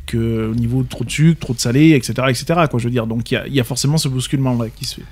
que 0.07 0.51
au 0.51 0.55
niveau 0.55 0.83
de 0.83 0.89
trop 0.89 1.05
de 1.05 1.11
sucre, 1.11 1.41
trop 1.41 1.55
de 1.55 1.61
salé, 1.61 1.93
etc., 1.93 2.15
etc. 2.29 2.47
Quoi, 2.71 2.79
je 2.79 2.85
veux 2.85 2.91
dire. 2.91 3.07
Donc 3.07 3.31
il 3.31 3.41
y, 3.49 3.61
a, 3.61 3.65
forcément 3.65 3.99
ce 3.99 4.09
bousculement 4.09 4.57
là 4.57 4.69
qui 4.69 4.85
se 4.85 4.97
fait. 4.97 5.03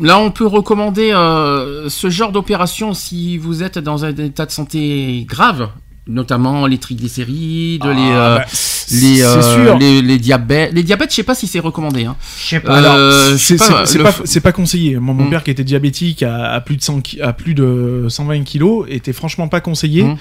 Là, 0.00 0.18
on 0.18 0.30
peut 0.30 0.46
recommander 0.46 1.12
euh, 1.12 1.88
ce 1.88 2.10
genre 2.10 2.32
d'opération 2.32 2.94
si 2.94 3.38
vous 3.38 3.62
êtes 3.62 3.78
dans 3.78 4.04
un 4.04 4.14
état 4.14 4.44
de 4.44 4.50
santé 4.50 5.24
grave, 5.28 5.70
notamment 6.06 6.66
les 6.66 6.78
triglycérides, 6.78 7.84
les. 7.84 8.10
Ah, 8.10 8.38
bah, 8.38 8.46
les, 8.90 9.22
euh, 9.22 9.76
les, 9.78 10.02
les 10.02 10.18
diabètes. 10.18 10.72
Les 10.72 10.82
diabètes, 10.82 11.10
je 11.10 11.16
sais 11.16 11.22
pas 11.22 11.34
si 11.34 11.46
c'est 11.46 11.58
recommandé. 11.60 12.04
Hein. 12.04 12.16
Je 12.42 12.48
sais 12.48 12.60
pas. 12.60 12.76
Alors, 12.78 12.94
Euh, 12.96 13.36
c'est 13.36 13.56
pas, 13.56 13.84
le 13.84 14.02
pas, 14.02 14.40
pas 14.42 14.52
conseillé. 14.52 14.96
Moi, 14.98 15.14
mon 15.14 15.24
Mm. 15.24 15.30
père 15.30 15.44
qui 15.44 15.50
était 15.50 15.64
diabétique 15.64 16.22
à, 16.22 16.52
à 16.52 16.60
plus 16.60 16.76
de 16.76 16.82
100 16.82 17.00
ki- 17.00 17.20
à 17.20 17.32
plus 17.32 17.54
de 17.54 18.06
120 18.08 18.42
kilos 18.44 18.86
était 18.88 19.12
franchement 19.12 19.48
pas 19.48 19.60
conseillé. 19.60 20.02
Mm. 20.04 20.16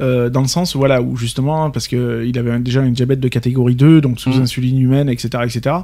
Euh, 0.00 0.30
dans 0.30 0.42
le 0.42 0.46
sens 0.48 0.74
où, 0.74 0.78
voilà 0.78 1.02
où 1.02 1.16
justement 1.16 1.70
parce 1.70 1.88
que 1.88 2.24
il 2.26 2.38
avait 2.38 2.58
déjà 2.60 2.80
un 2.80 2.90
diabète 2.90 3.20
de 3.20 3.28
catégorie 3.28 3.74
2 3.74 4.00
donc 4.00 4.20
sous 4.20 4.30
Mm. 4.30 4.42
insuline 4.42 4.78
humaine 4.80 5.08
etc 5.08 5.42
etc 5.44 5.76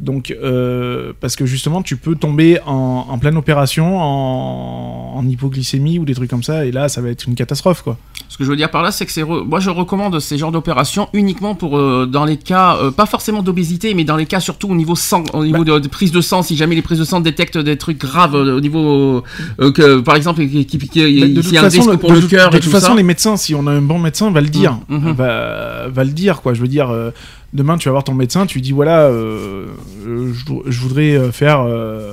donc 0.00 0.30
euh, 0.42 1.12
parce 1.20 1.36
que 1.36 1.46
justement 1.46 1.82
tu 1.82 1.96
peux 1.96 2.14
tomber 2.16 2.58
en, 2.66 3.06
en 3.08 3.18
pleine 3.18 3.36
opération 3.36 3.98
en, 4.00 5.12
en 5.16 5.26
hypoglycémie 5.28 5.98
ou 5.98 6.04
des 6.04 6.14
trucs 6.14 6.30
comme 6.30 6.42
ça 6.42 6.64
et 6.66 6.72
là 6.72 6.88
ça 6.88 7.00
va 7.00 7.08
être 7.10 7.26
une 7.26 7.34
catastrophe 7.34 7.82
quoi 7.82 7.96
Ce 8.28 8.36
que 8.36 8.44
je 8.44 8.50
veux 8.50 8.56
dire 8.56 8.70
par 8.70 8.82
là, 8.82 8.90
c'est 8.90 9.06
que 9.06 9.12
c'est 9.12 9.22
re- 9.22 9.44
moi 9.44 9.60
je 9.60 9.70
recommande 9.70 10.18
ces 10.20 10.38
genres 10.38 10.52
d'opérations 10.52 11.08
uniquement 11.12 11.54
pour 11.54 11.78
euh, 11.78 12.06
dans 12.06 12.24
les 12.24 12.36
cas 12.38 12.76
euh, 12.76 12.90
pas 12.90 13.06
forcément 13.06 13.42
d'obésité, 13.42 13.94
mais 13.94 14.04
dans 14.04 14.16
les 14.16 14.26
cas 14.26 14.40
surtout 14.40 14.68
au 14.68 14.74
niveau 14.74 14.94
sang, 14.96 15.24
au 15.34 15.44
niveau 15.44 15.64
Bah. 15.64 15.74
de, 15.74 15.78
de 15.80 15.88
prise 15.88 16.12
de 16.12 16.20
sang. 16.20 16.42
Si 16.42 16.56
jamais 16.56 16.74
les 16.74 16.82
prises 16.82 16.98
de 16.98 17.04
sang 17.04 17.20
détectent 17.20 17.58
des 17.58 17.76
trucs 17.76 17.98
graves 17.98 18.34
euh, 18.34 18.56
au 18.56 18.60
niveau 18.60 19.22
euh, 19.60 19.70
que 19.72 20.00
par 20.00 20.16
exemple 20.16 20.46
qui, 20.46 20.64
qui, 20.66 20.78
qui- 20.78 21.00
Mais 21.20 21.28
de 21.28 21.42
y 21.42 21.56
a 21.58 21.60
un 21.60 21.64
façon, 21.64 21.76
risque 21.82 21.90
le- 21.92 21.98
pour 21.98 22.10
de 22.10 22.14
le 22.16 22.20
toute- 22.22 22.30
cœur 22.30 22.50
de 22.50 22.56
et 22.56 22.60
toute 22.60 22.70
tout 22.70 22.76
façon 22.76 22.88
ça. 22.92 22.94
les 22.94 23.02
médecins 23.02 23.36
si 23.36 23.51
on 23.54 23.66
a 23.66 23.70
un 23.72 23.80
bon 23.82 23.98
médecin 23.98 24.30
va 24.30 24.40
le 24.40 24.48
dire. 24.48 24.78
Mm, 24.88 24.96
mhm. 24.96 25.12
va, 25.12 25.88
va 25.88 26.04
le 26.04 26.10
dire 26.10 26.42
quoi. 26.42 26.54
Je 26.54 26.60
veux 26.60 26.68
dire 26.68 26.90
euh, 26.90 27.10
demain 27.52 27.76
tu 27.78 27.88
vas 27.88 27.92
voir 27.92 28.04
ton 28.04 28.14
médecin 28.14 28.46
tu 28.46 28.58
lui 28.58 28.62
dis 28.62 28.72
voilà 28.72 29.02
euh, 29.06 29.66
je, 30.04 30.44
vou- 30.46 30.62
je 30.66 30.80
voudrais 30.80 31.12
euh, 31.16 31.32
faire 31.32 31.60
euh, 31.60 32.12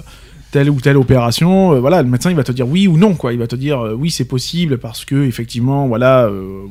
telle 0.51 0.69
ou 0.69 0.79
telle 0.81 0.97
opération. 0.97 1.73
Euh, 1.73 1.79
voilà 1.79 2.01
le 2.01 2.09
médecin 2.09 2.29
il 2.29 2.35
va 2.35 2.43
te 2.43 2.51
dire 2.51 2.67
oui 2.67 2.87
ou 2.87 2.97
non 2.97 3.13
quoi. 3.15 3.33
Il 3.33 3.39
va 3.39 3.47
te 3.47 3.55
dire 3.55 3.79
euh, 3.79 3.93
oui 3.93 4.11
c'est 4.11 4.25
possible 4.25 4.77
parce 4.77 5.05
que 5.05 5.23
effectivement 5.25 5.87
voilà 5.87 6.25
euh, 6.25 6.63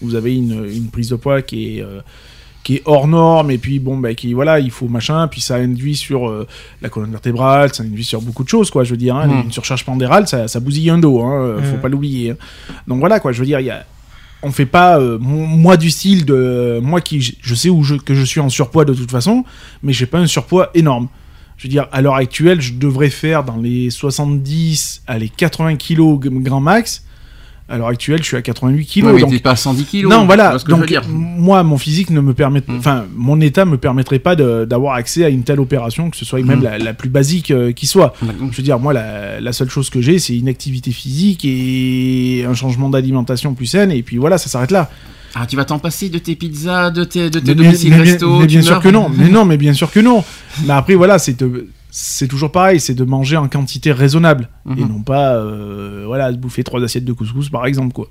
vous, 0.00 0.14
avez, 0.14 0.34
une, 0.36 0.64
une 0.70 0.88
prise 0.88 1.08
de 1.10 1.16
poids 1.16 1.40
qui 1.42 1.78
est 1.78 1.84
qui 2.64 2.76
est 2.76 2.82
hors 2.86 3.06
norme 3.06 3.50
et 3.52 3.58
puis 3.58 3.78
bon 3.78 3.96
bah 3.98 4.14
qui 4.14 4.32
voilà 4.34 4.58
il 4.58 4.70
faut 4.72 4.88
machin 4.88 5.28
puis 5.28 5.40
ça 5.40 5.54
induit 5.56 5.94
sur 5.96 6.28
euh, 6.28 6.46
la 6.82 6.88
colonne 6.88 7.12
vertébrale 7.12 7.72
ça 7.72 7.82
induit 7.84 8.02
sur 8.04 8.20
beaucoup 8.22 8.42
de 8.42 8.48
choses 8.48 8.70
quoi 8.70 8.82
je 8.84 8.90
veux 8.90 8.96
dire 8.96 9.14
hein, 9.16 9.26
Mm. 9.28 9.40
une 9.44 9.52
surcharge 9.52 9.84
pandérale 9.84 10.26
ça, 10.26 10.48
ça 10.48 10.58
bousille 10.60 10.90
un 10.90 10.98
dos 10.98 11.20
hein, 11.22 11.40
euh, 11.44 11.62
faut 11.62 11.76
Mm. 11.76 11.80
pas 11.80 11.88
l'oublier 11.88 12.30
hein. 12.32 12.36
donc 12.88 12.98
voilà 13.00 13.20
quoi 13.20 13.30
je 13.32 13.38
veux 13.38 13.46
dire 13.46 13.60
il 13.60 13.66
y 13.66 13.70
a 13.70 13.84
on 14.42 14.50
fait 14.50 14.66
pas 14.66 14.98
euh, 14.98 15.16
moi 15.20 15.76
du 15.76 15.90
style 15.90 16.24
de 16.26 16.80
moi 16.82 17.00
qui 17.00 17.20
je- 17.20 17.54
sais 17.54 17.70
où 17.70 17.82
je, 17.84 17.94
que 17.94 18.14
je 18.14 18.24
suis 18.24 18.40
en 18.40 18.48
surpoids 18.48 18.84
de 18.84 18.92
toute 18.94 19.10
façon 19.10 19.44
mais 19.82 19.92
j'ai 19.92 20.06
pas 20.06 20.18
un 20.18 20.26
surpoids 20.26 20.70
énorme 20.74 21.08
je 21.56 21.64
veux 21.64 21.70
dire 21.70 21.86
à 21.92 22.00
l'heure 22.02 22.16
actuelle 22.16 22.60
je 22.60 22.72
devrais 22.74 23.10
faire 23.10 23.44
dans 23.44 23.56
les 23.58 23.90
70 23.90 25.02
à 25.06 25.18
les 25.18 25.28
80 25.28 25.76
kilos 25.76 26.18
grand 26.20 26.60
max 26.60 27.04
à 27.68 27.78
l'heure 27.78 27.88
actuelle 27.88 28.18
je 28.18 28.24
suis 28.24 28.36
à 28.36 28.42
88 28.42 28.84
kilos 28.84 29.08
Ouais, 29.12 29.14
mais 29.14 29.20
donc 29.22 29.42
pas 29.42 29.52
à 29.52 29.56
110 29.56 29.84
kilos. 29.84 30.10
non, 30.12 30.26
voilà. 30.26 30.50
vois 30.50 30.58
ce 30.58 30.64
que 30.64 30.70
je 30.70 30.74
veux 30.76 30.80
Donc, 30.82 30.88
dire. 30.88 31.02
moi, 31.08 31.62
mon 31.62 31.78
physique 31.78 32.10
ne 32.10 32.20
me 32.20 32.34
permet, 32.34 32.60
Mm. 32.60 32.76
enfin, 32.78 33.04
mon 33.16 33.40
état 33.40 33.64
me 33.64 33.78
permettrait 33.78 34.18
pas 34.18 34.36
d'avoir 34.36 34.94
accès 34.94 35.24
à 35.24 35.28
une 35.30 35.44
telle 35.44 35.60
opération, 35.60 36.10
que 36.10 36.16
ce 36.16 36.24
soit 36.24 36.42
même 36.42 36.60
Mm. 36.60 36.64
la, 36.64 36.78
la 36.78 36.94
plus 36.94 37.08
basique 37.08 37.50
euh, 37.50 37.72
qui 37.72 37.86
soit. 37.86 38.14
D'accord. 38.22 38.48
Je 38.50 38.56
veux 38.56 38.62
dire, 38.62 38.78
moi, 38.78 38.92
la, 38.92 39.40
la 39.40 39.52
seule 39.52 39.70
chose 39.70 39.88
que 39.90 40.00
j'ai, 40.02 40.18
c'est 40.18 40.36
une 40.36 40.48
activité 40.48 40.90
physique 40.92 41.44
et 41.44 42.44
un 42.48 42.54
changement 42.54 42.88
d'alimentation 42.90 43.54
plus 43.54 43.66
saine, 43.66 43.90
et 43.90 44.02
puis 44.02 44.18
voilà, 44.18 44.36
ça 44.38 44.48
s'arrête 44.48 44.70
là. 44.70 44.90
Ah, 45.36 45.46
tu 45.46 45.56
vas 45.56 45.64
t'en 45.64 45.80
passer 45.80 46.10
de 46.10 46.18
tes 46.18 46.36
pizzas, 46.36 46.90
de 46.90 47.02
tes, 47.02 47.28
de 47.28 47.40
tes 47.40 47.54
Mais, 47.56 47.64
domiciles 47.64 47.90
mais- 47.90 48.18
mais- 48.40 48.46
bien 48.46 48.62
sûr 48.62 48.80
que 48.80 48.88
non. 48.88 49.08
Mais 49.16 49.28
non, 49.28 49.44
mais 49.44 49.56
bien 49.56 49.72
sûr 49.72 49.90
que 49.90 49.98
non. 49.98 50.22
Mais 50.64 50.74
après, 50.74 50.94
voilà, 50.94 51.18
c'est 51.18 51.42
c'est 51.96 52.26
toujours 52.26 52.50
pareil, 52.50 52.80
c'est 52.80 52.94
de 52.94 53.04
manger 53.04 53.36
en 53.36 53.46
quantité 53.48 53.92
raisonnable 53.92 54.48
Mhm. 54.64 54.78
et 54.78 54.84
non 54.84 55.00
pas, 55.02 55.34
euh, 55.36 56.02
voilà, 56.06 56.32
de 56.32 56.36
bouffer 56.36 56.64
trois 56.64 56.82
assiettes 56.82 57.04
de 57.04 57.12
couscous 57.12 57.50
par 57.50 57.66
exemple, 57.66 57.92
quoi. 57.92 58.08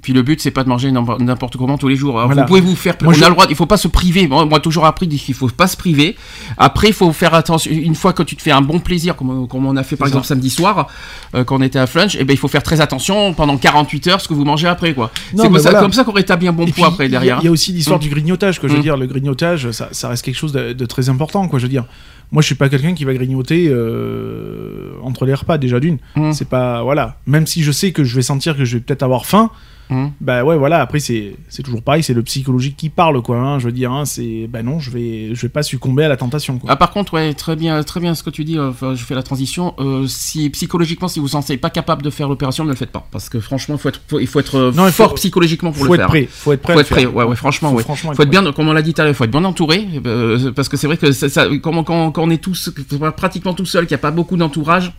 Puis 0.00 0.12
le 0.14 0.22
but, 0.22 0.40
c'est 0.40 0.50
pas 0.50 0.64
de 0.64 0.68
manger 0.68 0.90
n'importe 0.90 1.56
comment 1.58 1.78
tous 1.78 1.86
les 1.86 1.94
jours. 1.94 2.16
Alors, 2.16 2.26
Voilà. 2.26 2.42
Vous 2.42 2.48
pouvez 2.48 2.60
vous 2.60 2.74
faire. 2.74 2.96
Moi, 3.02 3.12
on 3.12 3.16
je- 3.16 3.22
a 3.22 3.28
le 3.28 3.34
droit. 3.34 3.46
Il 3.50 3.54
faut 3.54 3.66
pas 3.66 3.76
se 3.76 3.86
priver. 3.86 4.26
Moi, 4.26 4.44
moi, 4.46 4.58
toujours 4.58 4.84
appris 4.84 5.06
qu'il 5.06 5.32
faut 5.34 5.46
pas 5.46 5.68
se 5.68 5.76
priver. 5.76 6.16
Après, 6.58 6.88
il 6.88 6.92
faut 6.92 7.12
faire 7.12 7.34
attention. 7.34 7.70
Une 7.70 7.94
fois 7.94 8.12
que 8.12 8.24
tu 8.24 8.34
te 8.34 8.42
fais 8.42 8.50
un 8.50 8.62
bon 8.62 8.80
plaisir, 8.80 9.14
comme, 9.14 9.46
comme 9.46 9.64
on 9.64 9.76
a 9.76 9.84
fait 9.84 9.94
par 9.94 10.08
exemple 10.08 10.26
samedi 10.26 10.50
soir, 10.50 10.88
euh, 11.36 11.44
quand 11.44 11.56
on 11.58 11.62
était 11.62 11.78
à 11.78 11.86
Flunch, 11.86 12.16
et 12.16 12.24
ben 12.24 12.32
il 12.34 12.36
faut 12.36 12.48
faire 12.48 12.64
très 12.64 12.80
attention 12.80 13.32
pendant 13.32 13.56
48 13.58 14.06
heures 14.08 14.20
ce 14.20 14.26
que 14.26 14.34
vous 14.34 14.44
mangez 14.44 14.66
après, 14.66 14.92
quoi. 14.92 15.12
C'est 15.30 15.36
comme, 15.36 15.54
ça- 15.58 15.70
voilà. 15.70 15.78
comme 15.80 15.92
ça 15.92 16.02
qu'on 16.02 16.10
rétablit 16.10 16.48
un 16.48 16.52
bon 16.52 16.64
Et 16.66 16.72
poids 16.72 16.86
puis, 16.88 16.94
après 16.94 17.08
derrière. 17.08 17.38
Il 17.40 17.44
y, 17.44 17.48
a 17.48 17.52
aussi 17.52 17.70
l'histoire 17.72 18.00
Mm. 18.00 18.02
du 18.02 18.08
grignotage, 18.08 18.58
que 18.60 18.66
je 18.66 18.72
veux 18.72 18.80
Mm. 18.80 18.82
dire. 18.82 18.96
Le 18.96 19.06
grignotage, 19.06 19.70
ça, 19.70 19.88
ça 19.92 20.08
reste 20.08 20.24
quelque 20.24 20.34
chose 20.34 20.50
de, 20.52 20.72
de 20.72 20.86
très 20.86 21.10
important, 21.10 21.46
quoi. 21.46 21.60
Je 21.60 21.66
veux 21.66 21.70
dire. 21.70 21.84
Moi, 22.32 22.40
je 22.40 22.46
suis 22.46 22.54
pas 22.54 22.68
quelqu'un 22.68 22.94
qui 22.94 23.04
va 23.04 23.12
grignoter 23.12 23.68
euh, 23.68 24.94
entre 25.02 25.26
les 25.26 25.34
repas, 25.34 25.58
déjà 25.58 25.78
d'une. 25.80 25.98
Mm. 26.16 26.32
C'est 26.32 26.48
pas. 26.48 26.82
Voilà. 26.82 27.18
Même 27.26 27.46
si 27.46 27.62
je 27.62 27.70
sais 27.70 27.92
que 27.92 28.04
je 28.04 28.16
vais 28.16 28.22
sentir 28.22 28.56
que 28.56 28.64
je 28.64 28.78
vais 28.78 28.82
peut-être 28.82 29.02
avoir 29.02 29.26
faim, 29.26 29.50
Mm. 29.90 30.06
bah 30.20 30.44
ouais, 30.44 30.56
voilà. 30.56 30.80
Après, 30.80 30.98
c'est 31.00 31.34
toujours 31.62 31.82
pareil, 31.82 32.02
c'est 32.02 32.14
le 32.14 32.22
psychologique 32.22 32.76
qui 32.76 32.88
parle, 32.88 33.20
quoi. 33.22 33.36
hein. 33.38 33.58
Je 33.58 33.66
veux 33.66 33.72
dire, 33.72 33.92
hein, 33.92 34.04
c'est. 34.04 34.46
Bah 34.48 34.62
non, 34.62 34.78
je 34.80 34.90
vais, 34.90 35.34
je 35.34 35.42
vais 35.42 35.48
pas 35.48 35.62
succomber 35.62 36.04
à 36.04 36.08
la 36.08 36.16
tentation, 36.16 36.58
quoi. 36.58 36.70
Ah 36.70 36.76
par 36.76 36.90
contre 36.90 37.14
ouais 37.14 37.34
très 37.34 37.56
bien 37.56 37.82
très 37.82 38.00
bien 38.00 38.14
ce 38.14 38.22
que 38.22 38.30
tu 38.30 38.44
dis 38.44 38.56
euh, 38.58 38.72
je 38.94 39.04
fais 39.04 39.14
la 39.14 39.22
transition 39.22 39.74
euh, 39.78 40.06
si 40.06 40.48
psychologiquement 40.50 41.08
si 41.08 41.20
vous 41.20 41.28
sentez 41.28 41.56
pas 41.56 41.70
capable 41.70 42.02
de 42.02 42.10
faire 42.10 42.28
l'opération 42.28 42.64
ne 42.64 42.70
le 42.70 42.74
faites 42.74 42.90
pas 42.90 43.06
parce 43.10 43.28
que 43.28 43.40
franchement 43.40 43.74
il 43.74 43.78
faut 43.78 43.88
être 43.88 44.00
faut- 44.08 44.18
il 44.20 44.26
faut 44.26 44.40
être 44.40 44.54
euh, 44.56 44.72
Non, 44.72 44.86
il 44.86 44.92
faut- 44.92 45.04
fort 45.04 45.14
psychologiquement 45.14 45.70
pour 45.72 45.84
faut 45.86 45.92
le 45.92 46.00
être 46.00 46.00
faire 46.00 46.08
prêt. 46.08 46.28
Faut 46.30 46.52
être 46.52 46.62
prêt. 46.62 46.72
à 46.72 46.76
faut 46.76 46.80
être 46.80 46.88
prêt 46.90 47.06
ouais 47.06 47.24
ouais 47.24 47.36
franchement 47.36 47.70
Faut 47.70 47.76
ouais 47.76 47.82
franchement 47.82 48.12
faut 48.14 48.22
être 48.22 48.30
bien 48.30 48.50
comme 48.52 48.68
on 48.68 48.72
l'a 48.72 48.82
dit 48.82 48.94
tout 48.94 49.02
à 49.02 49.04
l'heure 49.04 49.14
faut 49.14 49.24
être 49.24 49.30
bien 49.30 49.44
entouré 49.44 49.86
euh, 50.06 50.52
parce 50.52 50.68
que 50.68 50.76
c'est 50.76 50.86
vrai 50.86 50.96
que 50.96 51.12
ça, 51.12 51.28
ça- 51.28 51.46
quand, 51.62 51.82
quand, 51.84 52.10
quand 52.12 52.22
on 52.22 52.30
est 52.30 52.42
tous 52.42 52.70
pratiquement 53.16 53.54
tout 53.54 53.66
seul 53.66 53.86
qu'il 53.86 53.94
n'y 53.94 54.00
a 54.00 54.02
pas 54.02 54.10
beaucoup 54.12 54.36
d'entourage 54.36 54.92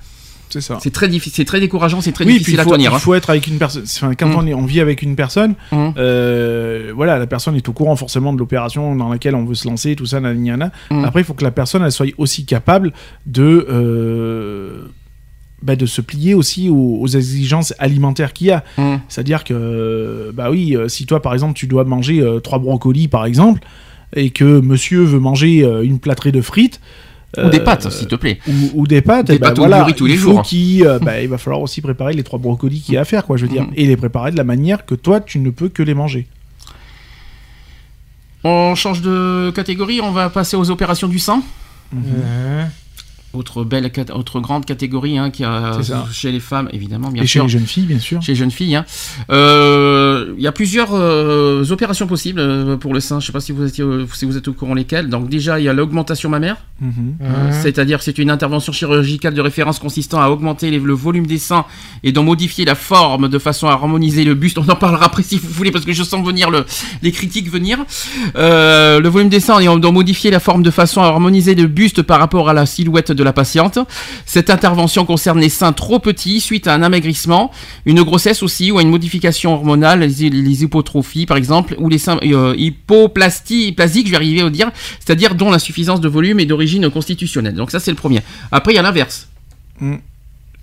C'est 0.50 0.62
ça. 0.62 0.78
c'est 0.82 0.94
très 0.94 1.08
difficile 1.08 1.34
c'est 1.38 1.46
très 1.46 1.60
décourageant 1.60 2.00
c'est 2.00 2.12
très 2.12 2.26
oui, 2.26 2.32
puis 2.34 2.40
difficile 2.40 2.58
il 2.58 2.60
à 2.60 2.64
faut, 2.64 2.72
tenir 2.72 2.92
il 2.92 2.96
hein. 2.96 3.00
faut 3.00 3.14
être 3.16 3.30
avec 3.32 3.48
une 3.48 3.58
personne. 3.58 3.84
Enfin, 3.86 4.14
quand 4.14 4.28
Mm. 4.28 4.54
on, 4.54 4.66
vit 4.66 4.82
avec 4.82 5.02
une 5.02 5.16
personne, 5.16 5.56
Mhm. 5.72 5.94
euh, 5.98 6.92
voilà, 6.96 7.18
la 7.18 7.26
personne 7.28 7.56
est 7.56 7.68
au 7.70 7.74
courant 7.74 7.96
forcément 7.96 8.34
de 8.34 8.38
l'opération 8.40 8.96
dans 8.96 9.10
laquelle 9.10 9.34
on 9.36 9.46
veut 9.46 9.56
se 9.56 9.68
lancer, 9.68 9.96
tout 9.96 10.06
ça, 10.06 10.20
nanana. 10.20 10.72
Mm. 10.92 11.06
Après, 11.06 11.22
il 11.22 11.24
faut 11.24 11.34
que 11.34 11.44
la 11.44 11.52
personne 11.52 11.82
elle 11.84 11.92
soit 11.92 12.08
aussi 12.18 12.46
capable 12.46 12.94
de. 13.26 13.66
euh, 13.70 14.84
bah, 15.62 15.78
de 15.78 15.86
se 15.86 16.02
plier 16.02 16.34
aussi 16.34 16.70
aux, 16.70 16.98
aux 17.00 17.08
exigences 17.08 17.74
alimentaires 17.80 18.34
qu'il 18.34 18.48
y 18.48 18.52
a. 18.52 18.64
C'est-à-dire 19.08 19.46
que, 19.46 20.30
bah 20.36 20.52
oui, 20.52 20.76
euh, 20.76 20.90
si 20.90 21.06
toi 21.06 21.22
par 21.22 21.34
exemple 21.34 21.54
tu 21.54 21.68
dois 21.68 21.86
manger 21.86 22.20
euh, 22.22 22.40
trois 22.42 22.60
brocolis 22.60 23.08
par 23.08 23.26
exemple, 23.26 23.62
et 24.14 24.30
que 24.32 24.60
monsieur 24.60 25.04
veut 25.04 25.20
manger 25.20 25.64
euh, 25.64 25.82
une 25.84 26.00
plâtrée 26.00 26.34
de 26.34 26.42
frites, 26.42 26.82
ou 27.38 27.50
des 27.50 27.60
euh, 27.60 27.64
pâtes 27.64 27.90
s'il 27.92 28.08
te 28.08 28.16
plaît 28.16 28.40
ou, 28.48 28.82
ou 28.82 28.88
des 28.88 29.02
pâtes, 29.02 29.28
Des 29.28 29.40
ben 29.40 29.48
pâtes 29.50 29.60
au 29.60 29.62
voilà, 29.62 29.80
curry 29.80 29.94
tous 29.96 30.06
les 30.06 30.14
il 30.14 30.20
faut 30.20 30.32
jours. 30.34 30.42
qu'il, 30.44 30.86
euh, 30.86 31.00
bah, 31.00 31.20
il 31.22 31.28
va 31.30 31.38
falloir 31.38 31.62
aussi 31.62 31.82
préparer 31.82 32.14
les 32.14 32.24
trois 32.24 32.38
brocolis 32.40 32.82
qu'il 32.82 32.94
y 32.94 32.98
a 32.98 33.02
à 33.02 33.06
faire, 33.06 33.26
quoi, 33.26 33.38
je 33.38 33.46
veux 33.46 33.52
dire, 33.52 33.64
Mhm. 33.64 33.74
et 33.76 33.86
les 33.88 33.98
préparer 33.98 34.32
de 34.32 34.38
la 34.38 34.44
manière 34.44 34.86
que 34.86 34.96
toi 34.96 35.20
tu 35.20 35.40
ne 35.40 35.50
peux 35.50 35.70
que 35.70 35.82
les 35.84 35.94
manger. 35.96 36.28
on 38.44 38.76
change 38.76 39.02
de 39.02 39.52
catégorie 39.56 40.02
on 40.02 40.12
va 40.12 40.30
passer 40.30 40.58
aux 40.58 40.70
opérations 40.70 41.08
du 41.08 41.20
sein 41.20 41.42
Mhm. 41.94 42.70
Autre 43.34 43.64
belle 43.64 43.92
autre 44.14 44.40
grande 44.40 44.64
catégorie 44.66 45.18
hein, 45.18 45.32
qui 45.32 45.44
a 45.44 45.80
chez 46.12 46.32
les 46.32 46.40
femmes 46.40 46.70
évidemment 46.72 47.10
bien 47.10 47.24
et 47.24 47.26
chez 47.26 47.40
sûr 47.40 47.44
les 47.44 47.50
jeunes 47.50 47.66
filles, 47.66 47.86
bien 47.86 47.98
sûr. 48.00 48.22
chez 48.22 48.34
les 48.34 48.36
jeunes 48.36 48.52
filles. 48.52 48.76
hein. 48.76 48.86
Euh, 49.32 50.34
Il 50.38 50.44
y 50.44 50.48
a 50.48 50.52
plusieurs 50.52 50.90
euh, 50.94 51.64
opérations 51.72 52.08
possibles 52.08 52.40
euh, 52.40 52.78
pour 52.78 52.94
le 52.94 53.00
sein. 53.00 53.20
Je 53.20 53.24
ne 53.24 53.28
sais 53.28 53.32
pas 53.34 53.40
si 53.40 53.52
vous, 53.52 53.66
étiez, 53.66 53.84
si 54.14 54.26
vous 54.26 54.38
êtes 54.38 54.48
au 54.48 54.54
courant 54.54 54.74
lesquelles. 54.76 55.10
Donc 55.10 55.30
déjà, 55.30 55.60
il 55.60 55.64
y 55.66 55.70
a 55.70 55.74
l'augmentation 55.74 56.30
mammaire. 56.30 56.58
Euh, 56.82 56.86
Mhm. 56.86 57.54
C'est-à-dire 57.62 58.00
que 58.00 58.04
c'est 58.04 58.18
une 58.18 58.30
intervention 58.30 58.74
chirurgicale 58.74 59.34
de 59.34 59.42
référence 59.42 59.80
consistant 59.80 60.20
à 60.22 60.28
augmenter 60.30 60.70
les- 60.70 60.80
le 60.80 60.94
volume 60.94 61.26
des 61.26 61.38
seins 61.38 61.66
et 62.04 62.12
d'en 62.12 62.24
modifier 62.24 62.66
la 62.66 62.76
forme 62.76 63.30
de 63.30 63.40
façon 63.40 63.68
à 63.68 63.72
harmoniser 63.72 64.26
le 64.26 64.36
buste. 64.36 64.58
On 64.58 64.68
en 64.68 64.76
parlera 64.76 65.06
après 65.06 65.24
si 65.24 65.38
vous 65.38 65.48
voulez 65.50 65.72
parce 65.72 65.86
que 65.86 65.94
je 65.94 66.04
sens 66.04 66.26
venir 66.26 66.50
le, 66.52 66.66
les 67.02 67.12
critiques 67.12 67.50
venir. 67.50 67.80
Euh, 68.36 69.00
le 69.00 69.10
volume 69.10 69.30
des 69.30 69.40
seins 69.40 69.60
et 69.60 69.66
d'en 69.80 69.92
modifier 69.92 70.30
la 70.30 70.40
forme 70.42 70.62
de 70.62 70.72
façon 70.72 71.02
à 71.02 71.06
harmoniser 71.06 71.56
le 71.56 71.68
buste 71.68 72.02
par 72.02 72.20
rapport 72.20 72.50
à 72.50 72.54
la 72.54 72.66
silhouette 72.66 73.12
de 73.12 73.23
la 73.24 73.34
patiente. 73.34 73.80
Cette 74.26 74.50
intervention 74.50 75.06
concerne 75.06 75.40
les 75.40 75.50
seins 75.50 75.74
trop 75.74 76.00
petits 76.00 76.42
suite 76.42 76.68
à 76.68 76.74
un 76.74 76.84
amaigrissement, 76.84 77.52
une 77.86 78.04
grossesse 78.04 78.44
aussi 78.44 78.72
ou 78.72 78.78
à 78.78 78.82
une 78.82 78.90
modification 78.90 79.54
hormonale, 79.54 80.02
les, 80.02 80.64
hypotrophies 80.64 81.26
par 81.26 81.38
exemple, 81.38 81.76
ou 81.80 81.90
les 81.90 81.98
seins 81.98 82.20
euh, 82.24 82.56
hypoplasties, 82.58 83.72
plasiques, 83.72 84.08
je 84.08 84.12
vais 84.12 84.18
arriver 84.18 84.42
à 84.42 84.50
dire, 84.50 84.72
c'est-à-dire 85.00 85.36
dont 85.36 85.52
l'insuffisance 85.52 86.02
de 86.02 86.08
volume 86.08 86.40
est 86.40 86.46
d'origine 86.46 86.90
constitutionnelle. 86.90 87.56
Donc 87.56 87.72
ça 87.72 87.80
c'est 87.80 87.92
le 87.92 87.98
premier. 87.98 88.22
Après 88.52 88.74
il 88.74 88.76
y 88.76 88.80
a 88.80 88.82
l'inverse. 88.82 89.30
Mm. 89.80 89.96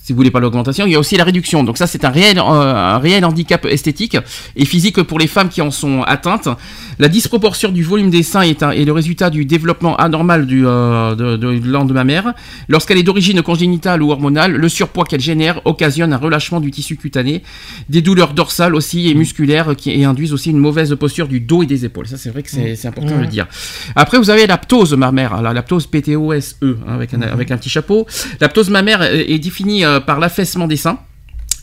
Si 0.02 0.12
vous 0.14 0.16
voulez 0.16 0.30
pas 0.30 0.40
l'augmentation, 0.40 0.86
il 0.86 0.92
y 0.92 0.94
a 0.94 0.98
aussi 0.98 1.16
la 1.16 1.24
réduction. 1.24 1.62
Donc 1.62 1.76
ça, 1.76 1.86
c'est 1.86 2.04
un 2.06 2.08
réel, 2.10 2.38
euh, 2.38 2.42
un 2.42 2.98
réel 2.98 3.22
handicap 3.24 3.66
esthétique 3.66 4.16
et 4.56 4.64
physique 4.64 5.02
pour 5.02 5.18
les 5.18 5.26
femmes 5.26 5.50
qui 5.50 5.60
en 5.60 5.70
sont 5.70 6.02
atteintes. 6.02 6.48
La 6.98 7.08
disproportion 7.08 7.70
du 7.70 7.82
volume 7.82 8.08
des 8.10 8.22
seins 8.22 8.40
est, 8.40 8.62
un- 8.62 8.70
est 8.70 8.84
le 8.86 8.92
résultat 8.92 9.28
du 9.28 9.44
développement 9.44 9.96
anormal 9.96 10.46
du, 10.46 10.66
euh, 10.66 11.14
de, 11.14 11.36
de 11.36 11.52
glande 11.58 11.92
mammaire. 11.92 12.32
Lorsqu'elle 12.68 12.96
est 12.96 13.02
d'origine 13.02 13.42
congénitale 13.42 14.02
ou 14.02 14.10
hormonale, 14.10 14.52
le 14.56 14.68
surpoids 14.70 15.04
qu'elle 15.04 15.20
génère 15.20 15.60
occasionne 15.66 16.14
un 16.14 16.16
relâchement 16.16 16.60
du 16.60 16.70
tissu 16.70 16.96
cutané, 16.96 17.42
des 17.90 18.00
douleurs 18.00 18.32
dorsales 18.32 18.74
aussi 18.74 19.08
et 19.10 19.14
musculaires 19.14 19.76
qui 19.76 19.90
et 19.90 20.04
induisent 20.04 20.32
aussi 20.32 20.50
une 20.50 20.58
mauvaise 20.58 20.94
posture 20.98 21.28
du 21.28 21.40
dos 21.40 21.62
et 21.62 21.66
des 21.66 21.84
épaules. 21.84 22.06
Ça, 22.06 22.16
c'est 22.16 22.30
vrai 22.30 22.42
que 22.42 22.50
c'est 22.50 22.74
c'est 22.74 22.88
important 22.88 23.16
de 23.16 23.20
le 23.22 23.26
dire. 23.26 23.46
Après, 23.96 24.16
vous 24.18 24.30
avez 24.30 24.46
la 24.46 24.56
ptose 24.56 24.94
mammaire, 24.94 25.42
la, 25.42 25.52
la 25.52 25.62
ptose 25.62 25.86
PTOSE, 25.86 26.56
hein, 26.62 26.74
avec, 26.88 27.12
un, 27.12 27.20
avec 27.20 27.50
un 27.50 27.58
petit 27.58 27.68
chapeau. 27.68 28.06
La 28.40 28.48
ptose 28.48 28.70
mammaire 28.70 29.02
est, 29.02 29.30
est 29.30 29.38
définie 29.38 29.84
par 29.98 30.20
l'affaissement 30.20 30.66
des 30.66 30.76
seins 30.76 30.98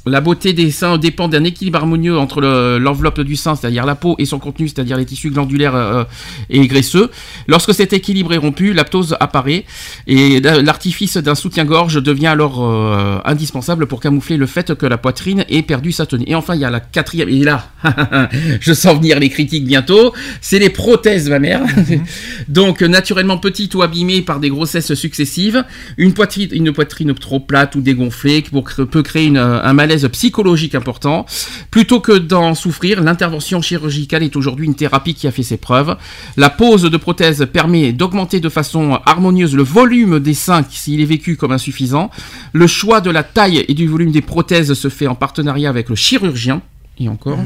La 0.08 0.22
beauté 0.22 0.54
des 0.54 0.72
seins 0.72 0.98
dépend 0.98 1.28
d'un 1.28 1.44
équilibre 1.44 1.78
harmonieux 1.80 2.18
entre 2.18 2.42
le- 2.42 2.78
l'enveloppe 2.80 3.22
du 3.22 3.36
sein, 3.36 3.56
c'est-à-dire 3.56 3.86
la 3.86 3.96
peau, 3.96 4.16
et 4.20 4.26
son 4.26 4.40
contenu, 4.40 4.68
c'est-à-dire 4.68 4.98
les 4.98 5.06
tissus 5.06 5.30
glandulaires 5.30 5.76
euh, 5.76 6.04
et 6.50 6.66
graisseux. 6.68 7.10
Lorsque 7.48 7.74
cet 7.74 7.94
équilibre 7.94 8.34
est 8.34 8.38
rompu, 8.38 8.74
l'aptose 8.74 9.16
apparaît 9.20 9.66
et 10.08 10.40
la- 10.40 10.62
l'artifice 10.62 11.18
d'un 11.18 11.36
soutien-gorge 11.36 12.02
devient 12.02 12.28
alors 12.28 12.64
euh, 12.66 13.20
indispensable 13.26 13.88
pour 13.88 14.00
camoufler 14.02 14.38
le 14.38 14.46
fait 14.46 14.76
que 14.76 14.86
la 14.86 14.98
poitrine 14.98 15.46
ait 15.50 15.62
perdu 15.62 15.92
sa 15.92 16.06
tenue. 16.06 16.26
Et 16.28 16.36
enfin, 16.36 16.56
il 16.56 16.62
y 16.62 16.66
a 16.66 16.70
la 16.70 16.80
quatrième, 16.80 17.30
et 17.30 17.44
là, 17.44 17.70
je 18.62 18.74
sens 18.74 18.98
venir 18.98 19.20
les 19.20 19.30
critiques 19.30 19.66
bientôt, 19.66 20.14
c'est 20.42 20.60
les 20.60 20.70
prothèses 20.70 21.30
mammaires. 21.30 21.62
Donc, 22.48 22.82
naturellement 22.82 23.38
petites 23.38 23.76
ou 23.76 23.82
abîmées 23.82 24.22
par 24.22 24.40
des 24.40 24.50
grossesses 24.50 24.94
successives, 24.94 25.64
une 25.98 26.14
poitrine, 26.14 26.50
une 26.52 26.72
poitrine 26.72 27.14
trop 27.14 27.40
plate 27.40 27.76
ou 27.76 27.82
dégonflée 27.82 28.42
qui 28.42 28.52
peut 28.90 29.04
créer 29.04 29.26
une- 29.28 29.38
un 29.38 29.74
malaise 29.74 29.97
psychologique 30.06 30.76
important. 30.76 31.26
Plutôt 31.72 32.00
que 32.00 32.18
d'en 32.18 32.56
souffrir, 32.56 33.02
l'intervention 33.02 33.62
chirurgicale 33.62 34.24
est 34.24 34.36
aujourd'hui 34.36 34.66
une 34.66 34.76
thérapie 34.76 35.14
qui 35.14 35.28
a 35.28 35.32
fait 35.32 35.44
ses 35.44 35.58
preuves. 35.58 35.96
La 36.36 36.50
pose 36.50 36.84
de 36.84 36.98
prothèse 36.98 37.48
permet 37.52 37.94
d'augmenter 37.94 38.40
de 38.40 38.50
façon 38.50 39.00
harmonieuse 39.06 39.56
le 39.56 39.64
volume 39.64 40.20
des 40.20 40.34
seins 40.34 40.64
s'il 40.70 41.02
est 41.02 41.06
vécu 41.06 41.36
comme 41.36 41.52
insuffisant. 41.52 42.12
Le 42.54 42.68
choix 42.68 43.02
de 43.02 43.10
la 43.10 43.24
taille 43.24 43.66
et 43.68 43.74
du 43.74 43.88
volume 43.88 44.12
des 44.12 44.22
prothèses 44.22 44.74
se 44.74 44.90
fait 44.90 45.08
en 45.08 45.16
partenariat 45.16 45.70
avec 45.70 45.90
le 45.90 45.96
chirurgien. 45.96 46.62
Et 47.00 47.10
encore, 47.10 47.38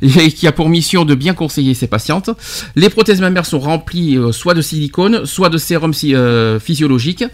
qui 0.00 0.46
a 0.46 0.52
pour 0.52 0.70
mission 0.70 1.04
de 1.04 1.14
bien 1.14 1.34
conseiller 1.34 1.74
ses 1.74 1.86
patientes. 1.86 2.30
Les 2.76 2.88
prothèses 2.88 3.20
mammaires 3.20 3.44
sont 3.44 3.58
remplies 3.58 4.16
euh, 4.16 4.32
soit 4.32 4.54
de 4.54 4.62
silicone, 4.62 5.26
soit 5.26 5.50
de 5.50 5.58
sérum 5.58 5.92
euh, 6.04 6.58
physiologique. 6.58 7.24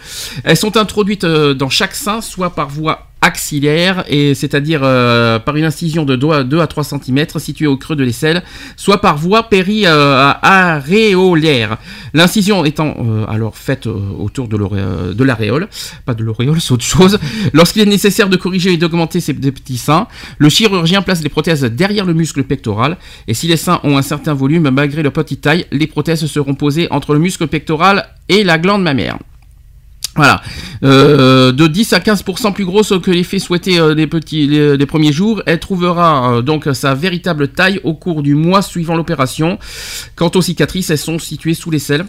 Elles 0.43 0.57
sont 0.57 0.77
introduites 0.77 1.23
euh, 1.23 1.55
dans 1.55 1.69
chaque 1.69 1.95
sein, 1.95 2.20
soit 2.20 2.51
par 2.51 2.69
voie 2.69 3.11
axillaire, 3.27 4.05
et 4.09 4.35
c'est-à-dire 4.35 4.81
euh, 4.85 5.40
par 5.40 5.57
une 5.57 5.65
incision 5.65 6.05
de 6.05 6.15
2 6.15 6.31
à, 6.31 6.44
2 6.44 6.61
à 6.61 6.69
3 6.69 6.85
cm 6.85 7.27
située 7.39 7.66
au 7.66 7.77
creux 7.77 7.97
de 7.97 8.05
l'aisselle, 8.05 8.44
soit 8.77 9.01
par 9.01 9.19
voie 9.19 9.48
péri-aréolaire. 9.48 11.78
L'incision 12.15 12.65
étant 12.65 12.94
euh, 12.98 13.24
alors 13.27 13.57
faite 13.57 13.89
euh, 13.89 13.98
autour 14.19 14.47
de 14.48 14.57
euh, 14.57 15.12
l'aréole, 15.19 15.69
pas 16.05 16.15
de 16.15 16.23
l'auréole, 16.23 16.61
c'est 16.61 16.70
autre 16.73 16.85
chose. 16.85 17.19
Lorsqu'il 17.53 17.82
est 17.82 17.86
nécessaire 17.86 18.28
de 18.28 18.36
corriger 18.36 18.73
et 18.73 18.77
d'augmenter 18.77 19.19
ces 19.20 19.35
petits 19.35 19.77
seins, 19.77 20.07
le 20.39 20.48
chirurgien 20.48 21.03
place 21.03 21.20
les 21.23 21.28
prothèses 21.28 21.65
derrière 21.65 22.05
le 22.05 22.15
muscle 22.15 22.44
pectoral, 22.44 22.97
et 23.27 23.35
si 23.35 23.48
les 23.48 23.57
seins 23.57 23.81
ont 23.82 23.98
un 23.98 24.03
certain 24.03 24.35
volume, 24.35 24.70
malgré 24.70 25.03
leur 25.03 25.12
petite 25.12 25.40
taille, 25.40 25.66
les 25.73 25.89
prothèses 25.89 26.24
seront 26.27 26.55
posées 26.55 26.86
entre 26.90 27.12
le 27.12 27.19
muscle 27.19 27.48
pectoral 27.48 28.07
et 28.28 28.44
la 28.44 28.59
glande 28.59 28.82
mammaire. 28.82 29.19
Voilà, 30.17 30.43
Euh, 30.85 31.53
de 31.53 31.67
10 31.67 31.93
à 31.95 32.01
15% 32.01 32.53
plus 32.53 32.65
grosse 32.65 32.93
que 33.03 33.11
l'effet 33.11 33.39
souhaité 33.39 33.79
euh, 33.79 33.95
des 33.95 34.07
petits, 34.07 34.47
les, 34.47 34.87
premiers 34.87 35.13
jours. 35.13 35.43
Elle 35.47 35.59
trouvera 35.61 36.37
euh, 36.37 36.43
donc 36.43 36.69
sa 36.75 36.95
véritable 36.95 37.49
taille 37.49 37.81
au 37.85 37.95
cours 37.95 38.23
du 38.23 38.35
mois 38.35 38.61
suivant 38.63 38.95
l'opération. 38.97 39.59
Quant 40.17 40.31
aux 40.35 40.43
cicatrices, 40.43 40.91
elles 40.91 40.99
sont 40.99 41.19
situées 41.19 41.55
sous 41.55 41.71
les 41.71 41.79
selles. 41.79 42.05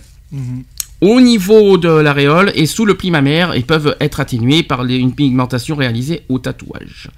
Au 0.99 1.21
niveau 1.21 1.77
de 1.77 1.89
l'aréole 1.89 2.51
et 2.55 2.65
sous 2.65 2.85
le 2.85 2.95
pli 2.95 3.11
mammaire 3.11 3.53
et 3.53 3.61
peuvent 3.61 3.95
être 3.99 4.19
atténuées 4.19 4.63
par 4.63 4.83
les- 4.83 4.97
une 4.97 5.13
pigmentation 5.13 5.75
réalisée 5.75 6.23
au 6.27 6.39
tatouage. 6.39 7.09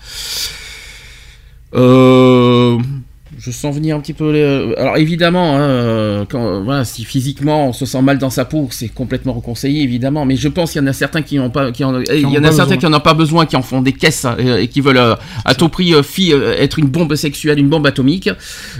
Euh, 1.75 2.77
je 3.39 3.51
sens 3.51 3.73
venir 3.73 3.95
un 3.95 3.99
petit 4.01 4.13
peu. 4.13 4.31
les- 4.31 4.75
Alors 4.77 4.97
évidemment, 4.97 5.55
hein, 5.55 5.61
euh, 5.61 6.25
quand, 6.29 6.61
voilà, 6.63 6.83
si 6.83 7.05
physiquement 7.05 7.67
on 7.69 7.73
se 7.73 7.85
sent 7.85 8.01
mal 8.01 8.17
dans 8.17 8.29
sa 8.29 8.43
peau, 8.45 8.67
c'est 8.71 8.89
complètement 8.89 9.33
reconseillé 9.33 9.81
évidemment. 9.81 10.25
Mais 10.25 10.35
je 10.35 10.47
pense 10.49 10.71
qu'il 10.73 10.81
y 10.81 10.83
en 10.83 10.87
a 10.87 10.93
certains 10.93 11.21
qui 11.21 11.37
n'ont 11.37 11.49
pas, 11.49 11.71
qui 11.71 11.83
en, 11.83 11.99
il 12.01 12.19
y 12.21 12.25
en 12.25 12.43
a 12.43 12.47
pas 12.47 12.51
certains 12.51 12.75
besoin. 12.75 12.77
qui 12.77 12.85
en 12.85 12.93
ont 12.93 12.99
pas 12.99 13.13
besoin, 13.13 13.45
qui 13.45 13.55
en 13.55 13.61
font 13.61 13.81
des 13.81 13.93
caisses 13.93 14.25
euh, 14.25 14.57
et 14.57 14.67
qui 14.67 14.81
veulent 14.81 14.97
euh, 14.97 15.15
à 15.45 15.55
tout 15.55 15.69
prix 15.69 15.93
euh, 15.93 16.03
fi- 16.03 16.33
euh, 16.33 16.53
être 16.57 16.79
une 16.79 16.87
bombe 16.87 17.15
sexuelle, 17.15 17.59
une 17.59 17.69
bombe 17.69 17.87
atomique. 17.87 18.29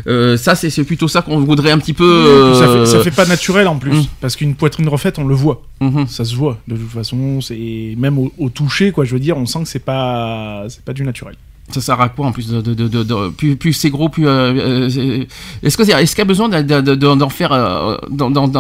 Euh, 0.08 0.36
ça, 0.38 0.56
c'est 0.56 0.84
plutôt 0.84 1.08
ça 1.08 1.22
qu'on 1.22 1.40
voudrait 1.40 1.72
un 1.72 1.78
petit 1.80 1.94
peu. 1.94 2.54
ça, 2.56 2.66
fait, 2.68 2.74
euh, 2.74 2.86
ça 2.86 3.00
fait 3.02 3.12
pas 3.12 3.26
naturel 3.26 3.68
en 3.68 3.78
plus, 3.78 3.92
Mm. 3.94 4.06
parce 4.22 4.36
qu'une 4.36 4.56
poitrine 4.56 4.88
refaite, 4.90 5.20
on 5.20 5.24
le 5.26 5.36
voit. 5.36 5.62
mhm. 5.80 6.06
Ça 6.08 6.26
se 6.26 6.36
voit 6.36 6.58
de 6.68 6.76
toute 6.76 6.90
façon, 6.92 7.40
c'est 7.42 7.96
même 7.98 8.18
au, 8.20 8.32
au 8.38 8.50
toucher, 8.50 8.92
quoi. 8.92 9.06
Je 9.06 9.14
veux 9.14 9.20
dire, 9.20 9.38
on 9.38 9.46
sent 9.46 9.60
que 9.64 9.70
c'est 9.70 9.80
pas, 9.86 10.66
c'est 10.70 10.84
pas 10.84 10.94
du 10.94 11.04
naturel. 11.04 11.36
Ça 11.72 11.82
sert 11.82 12.02
à 12.02 12.10
quoi 12.10 12.28
en 12.28 12.32
plus 12.32 12.48
de, 12.50 12.62
de, 12.62 12.74
de, 12.88 13.30
plus, 13.30 13.56
plus 13.56 13.74
c'est 13.74 13.92
gros, 13.92 14.10
plus 14.10 14.28
euh, 14.28 14.88
euh, 14.90 15.26
est-ce 15.62 15.78
que 15.78 15.84
est-ce 15.84 16.16
qu'il 16.16 16.20
y 16.20 16.22
a 16.22 16.26
besoin 16.26 16.50
d'en 16.50 17.30
faire 17.30 17.52
euh, 17.52 17.96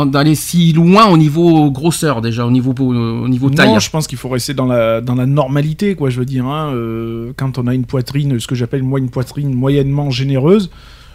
d'aller 0.05 0.35
si 0.35 0.73
loin 0.73 1.07
au 1.07 1.17
niveau 1.17 1.71
grosseur 1.71 2.21
déjà, 2.21 2.45
au 2.45 2.51
niveau 2.51 2.73
au 2.77 3.27
niveau 3.27 3.49
taille? 3.49 3.69
Non, 3.69 3.79
je 3.79 3.89
pense 3.89 4.05
qu'il 4.05 4.19
faut 4.19 4.29
rester 4.29 4.53
dans 4.53 4.67
la, 4.67 5.01
dans 5.01 5.15
la 5.15 5.25
normalité, 5.25 5.95
quoi. 5.95 6.11
Je 6.11 6.19
veux 6.19 6.25
dire, 6.25 6.45
hein, 6.45 6.73
quand 7.35 7.57
on 7.57 7.65
a 7.65 7.73
une 7.73 7.85
poitrine, 7.85 8.39
ce 8.39 8.47
que 8.47 8.55
j'appelle 8.55 8.83
moi 8.83 8.99
une 8.99 9.09
poitrine 9.09 9.53
moyennement 9.53 10.11
généreuse, 10.11 10.69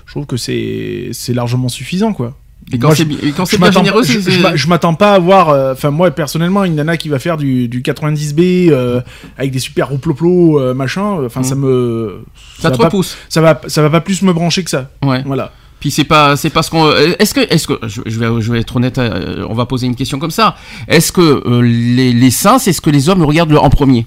je 0.06 0.12
trouve 0.12 0.26
que 0.26 0.36
c'est, 0.36 1.10
c'est 1.12 1.32
largement 1.32 1.68
suffisant, 1.68 2.12
quoi. 2.12 2.36
Et 2.72 2.78
quand 2.78 2.94
c'est 2.94 3.58
bien 3.58 3.70
généreux, 3.70 4.02
c'est- 4.02 4.56
je, 4.56 4.68
m'attends 4.68 4.94
pas 4.94 5.12
à 5.14 5.18
voir, 5.18 5.50
euh, 5.50 5.72
enfin 5.74 5.90
moi 5.90 6.10
personnellement, 6.10 6.64
une 6.64 6.74
nana 6.76 6.96
qui 6.96 7.08
va 7.08 7.18
faire 7.18 7.36
du, 7.36 7.68
du 7.68 7.82
90B 7.82 8.70
euh, 8.70 9.00
avec 9.36 9.50
des 9.52 9.58
super 9.58 9.88
rouploplo 9.90 10.58
euh, 10.60 10.74
machin, 10.74 11.18
enfin 11.24 11.42
ça 11.42 11.54
Mm. 11.54 11.58
me, 11.60 12.24
ça 12.58 12.70
te 12.70 12.76
va 12.76 12.78
pas, 12.78 12.84
repousse. 12.86 13.16
ça 13.28 13.40
va, 13.40 13.60
ça 13.66 13.82
va 13.82 13.90
pas 13.90 14.00
plus 14.00 14.22
me 14.22 14.32
brancher 14.32 14.64
que 14.64 14.70
ça. 14.70 14.90
Ouais. 15.04 15.22
Voilà. 15.26 15.52
Puis 15.80 15.90
c'est 15.90 16.04
pas 16.04 16.36
c'est 16.36 16.48
pas 16.48 16.62
ce 16.62 16.70
qu'on 16.70 16.90
est-ce 17.18 17.34
que 17.34 17.40
est-ce 17.52 17.66
que 17.68 17.78
je, 17.86 18.00
vais 18.18 18.40
je 18.40 18.50
vais 18.52 18.60
être 18.60 18.74
honnête, 18.76 18.96
euh, 18.96 19.44
on 19.50 19.54
va 19.54 19.66
poser 19.66 19.86
une 19.86 19.94
question 19.96 20.18
comme 20.18 20.30
ça. 20.30 20.56
Est-ce 20.88 21.12
que 21.12 21.20
euh, 21.46 21.60
les, 21.60 22.12
les 22.14 22.30
seins, 22.30 22.58
c'est 22.58 22.72
ce 22.72 22.80
que 22.80 22.88
les 22.90 23.10
hommes 23.10 23.22
regardent 23.22 23.54
en 23.56 23.68
premier? 23.68 24.06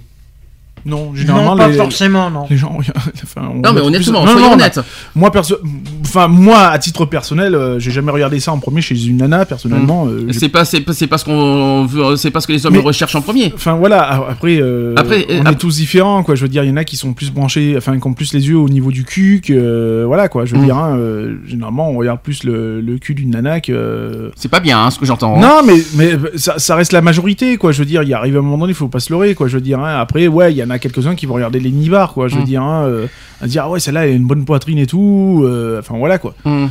Non, 0.85 1.11
généralement 1.13 1.51
Non, 1.55 1.57
pas 1.57 1.67
les, 1.67 1.73
forcément, 1.77 2.29
non. 2.29 2.45
les 2.49 2.55
gens, 2.57 2.77
enfin, 3.23 3.49
on 3.51 3.55
Non 3.55 3.61
mais 3.61 3.67
regarde 3.69 3.75
plus- 3.77 3.87
honnêtement, 4.09 4.25
Non, 4.25 4.31
soyons 4.31 4.47
non, 4.47 4.53
honnêtes. 4.53 4.79
Moi, 5.15 5.31
perso... 5.31 5.55
enfin, 6.01 6.27
moi, 6.27 6.67
à 6.67 6.77
titre 6.79 7.05
personnel, 7.05 7.55
euh, 7.55 7.79
j'ai 7.79 7.91
jamais 7.91 8.11
regardé 8.11 8.39
ça 8.39 8.51
en 8.53 8.59
premier 8.59 8.81
chez 8.81 9.05
une 9.05 9.17
nana, 9.17 9.45
personnellement. 9.45 10.07
euh, 10.07 10.27
j'ai- 10.29 10.39
C'est 10.39 10.49
pas 10.49 10.63
c'est 10.65 10.81
pas 10.81 10.93
c'est 10.93 11.07
pas 11.07 11.17
ce 11.17 11.25
qu'on 11.25 11.85
veut 11.85 12.15
c'est 12.15 12.31
pas 12.31 12.39
ce 12.39 12.47
que 12.47 12.53
les 12.53 12.65
hommes 12.65 12.73
Mais- 12.73 12.79
recherchent 12.79 13.15
en 13.15 13.21
premier. 13.21 13.51
Enfin 13.53 13.73
voilà, 13.75 14.01
a- 14.01 14.31
après, 14.31 14.59
euh, 14.61 14.93
Après, 14.97 15.25
on 15.29 15.45
euh, 15.45 15.51
est 15.51 15.55
tous 15.55 15.75
différents, 15.77 16.23
quoi. 16.23 16.35
Je 16.35 16.41
veux 16.43 16.47
dire, 16.47 16.63
il 16.63 16.69
y 16.69 16.71
en 16.73 16.77
a 16.77 16.83
qui 16.85 16.95
sont 16.95 17.13
plus 17.13 17.31
branchés, 17.31 17.73
enfin, 17.77 17.99
qui 17.99 18.07
ont 18.07 18.13
plus 18.13 18.33
les 18.33 18.47
yeux 18.47 18.57
au 18.57 18.69
niveau 18.69 18.91
du 18.91 19.03
cul, 19.03 19.41
que 19.45 19.53
euh, 19.53 20.03
voilà, 20.05 20.29
quoi. 20.29 20.45
Je 20.45 20.55
veux 20.55 20.61
Mm. 20.61 20.65
dire, 20.65 20.77
hein, 20.77 20.95
euh, 20.97 21.37
généralement, 21.47 21.89
on 21.89 21.97
regarde 21.97 22.21
plus 22.21 22.43
le, 22.43 22.79
le 22.81 22.97
cul 22.97 23.13
d'une 23.13 23.31
nana 23.31 23.59
que. 23.61 23.71
euh, 23.73 24.29
C'est 24.35 24.49
pas 24.51 24.59
bien 24.61 24.79
hein, 24.81 24.89
ce 24.91 24.99
que 24.99 25.05
j'entends. 25.05 25.35
hein. 25.35 25.41
Non, 25.41 25.61
mais 25.65 25.75
mais 25.95 26.17
ça, 26.37 26.59
ça 26.59 26.75
reste 26.75 26.93
la 26.93 27.01
majorité, 27.01 27.57
quoi. 27.57 27.71
Je 27.71 27.79
veux 27.79 27.85
dire, 27.85 28.03
il 28.03 28.13
arrive 28.13 28.37
un 28.37 28.41
moment 28.41 28.57
donné, 28.59 28.71
il 28.71 28.75
faut 28.75 28.87
pas 28.87 28.99
se 28.99 29.11
leurrer, 29.11 29.35
quoi. 29.35 29.47
Je 29.47 29.55
veux 29.55 29.61
dire, 29.61 29.79
hein. 29.79 29.99
après, 29.99 30.27
ouais, 30.27 30.53
il 30.53 30.57
y 30.57 30.61
en 30.67 30.71
a 30.71 30.79
quelques-uns 30.79 31.15
qui 31.15 31.25
vont 31.25 31.33
regarder 31.35 31.59
les 31.59 31.71
nibards, 31.71 32.13
quoi. 32.13 32.27
Je 32.27 32.35
veux 32.35 32.41
Mm. 32.41 32.45
dire, 32.45 32.61
hein, 32.63 32.83
euh, 32.85 33.07
à 33.41 33.47
dire, 33.47 33.63
ah 33.65 33.69
ouais, 33.69 33.79
celle-là, 33.79 34.05
elle 34.05 34.13
a 34.13 34.15
une 34.15 34.25
bonne 34.27 34.45
poitrine 34.45 34.77
et 34.77 34.87
tout. 34.87 35.41
euh, 35.45 35.79
Enfin 35.79 35.97
voilà, 35.97 36.17
quoi. 36.17 36.33
Hum, 36.45 36.69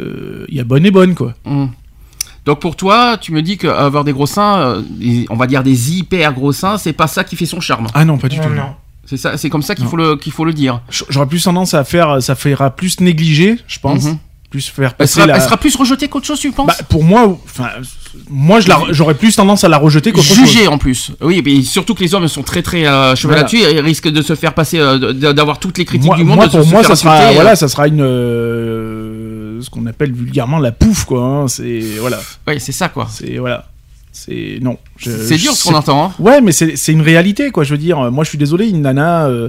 Euh, 0.00 0.44
Il 0.48 0.56
y 0.56 0.60
a 0.60 0.64
bonne 0.64 0.84
et 0.86 0.90
bonne, 0.90 1.14
quoi. 1.14 1.34
hum. 1.44 1.70
Donc 2.44 2.60
pour 2.60 2.76
toi, 2.76 3.16
tu 3.18 3.32
me 3.32 3.40
dis 3.42 3.56
qu'avoir 3.56 4.04
des 4.04 4.12
gros 4.12 4.26
seins, 4.26 4.58
euh, 4.58 4.82
on 5.30 5.36
va 5.36 5.46
dire 5.46 5.62
des 5.62 5.96
hyper 5.96 6.34
gros 6.34 6.52
seins, 6.52 6.76
c'est 6.76 6.92
pas 6.92 7.06
ça 7.06 7.24
qui 7.24 7.36
fait 7.36 7.46
son 7.46 7.60
charme. 7.60 7.86
Ah 7.94 8.04
non, 8.04 8.18
pas 8.18 8.28
du 8.28 8.36
Non, 8.38 8.42
tout. 8.44 8.50
non. 8.54 8.74
C'est 9.06 9.16
ça, 9.16 9.36
c'est 9.38 9.48
comme 9.50 9.62
ça 9.62 9.74
qu'il 9.74 9.86
faut 9.86 9.96
le 9.96 10.16
qu'il 10.16 10.32
faut 10.32 10.44
le 10.44 10.52
dire. 10.52 10.80
J'aurais 11.10 11.26
plus 11.26 11.42
tendance 11.44 11.72
à 11.74 11.84
faire, 11.84 12.22
ça 12.22 12.34
fera 12.34 12.70
plus 12.70 13.00
négliger, 13.00 13.58
je 13.66 13.78
pense. 13.78 14.04
Mhm. 14.04 14.18
Plus 14.54 14.68
faire 14.68 14.90
Elle 14.90 14.96
passer 14.98 15.14
sera, 15.14 15.26
la. 15.26 15.34
elle 15.34 15.42
sera 15.42 15.56
plus 15.56 15.74
rejetée 15.74 16.06
qu'autre 16.06 16.26
chose, 16.28 16.38
tu 16.38 16.52
penses 16.52 16.68
Bah, 16.68 16.76
pour 16.88 17.02
moi, 17.02 17.36
enfin, 17.44 17.70
moi, 18.30 18.60
j'aurais 18.90 19.14
plus 19.14 19.34
tendance 19.34 19.64
à 19.64 19.68
la 19.68 19.78
rejeter 19.78 20.12
qu'autre 20.12 20.28
chose. 20.28 20.36
Jugée 20.36 20.68
en 20.68 20.78
plus. 20.78 21.10
Oui, 21.20 21.42
mais 21.44 21.60
surtout 21.62 21.92
que 21.96 22.04
les 22.04 22.14
hommes 22.14 22.28
sont 22.28 22.44
très 22.44 22.62
très 22.62 22.86
euh, 22.86 23.16
cheveux 23.16 23.32
Voilà. 23.34 23.48
là-dessus 23.48 23.58
et 23.62 23.80
risquent 23.80 24.10
de 24.10 24.22
se 24.22 24.36
faire 24.36 24.54
passer, 24.54 24.78
euh, 24.78 25.12
d'avoir 25.32 25.58
toutes 25.58 25.76
les 25.78 25.84
critiques 25.84 26.06
Moi, 26.06 26.16
du 26.16 26.22
monde. 26.22 26.36
moi, 26.36 26.46
de 26.46 26.52
pour 26.52 26.62
se 26.64 26.70
moi, 26.70 26.84
ça 26.84 26.94
sera, 26.94 27.16
euh. 27.16 27.30
voilà, 27.32 27.56
ça 27.56 27.66
sera 27.66 27.88
une, 27.88 28.00
euh, 28.00 29.60
ce 29.60 29.70
qu'on 29.70 29.86
appelle 29.86 30.12
vulgairement 30.12 30.58
la 30.60 30.70
pouffe, 30.72 31.04
quoi. 31.04 31.20
hein. 31.22 31.48
C'est 31.48 31.80
voilà, 32.00 32.20
Ouais, 32.46 32.58
c'est 32.60 32.70
ça 32.72 32.88
quoi. 32.88 33.08
c'est 33.10 33.38
voilà, 33.38 33.66
c'est 34.12 34.58
non. 34.60 34.78
C'est 35.00 35.36
dur 35.36 35.52
ce 35.52 35.64
qu'on 35.68 35.74
entend. 35.74 36.04
Hein. 36.06 36.12
Ouais, 36.20 36.40
mais 36.40 36.52
c'est 36.52 36.76
c'est 36.76 36.92
une 36.92 37.02
réalité, 37.02 37.50
quoi. 37.50 37.64
Je 37.64 37.72
veux 37.72 37.78
dire, 37.78 38.10
moi, 38.12 38.22
je 38.22 38.28
suis 38.28 38.38
désolé, 38.38 38.68
une 38.68 38.82
nana, 38.82 39.26
euh, 39.26 39.48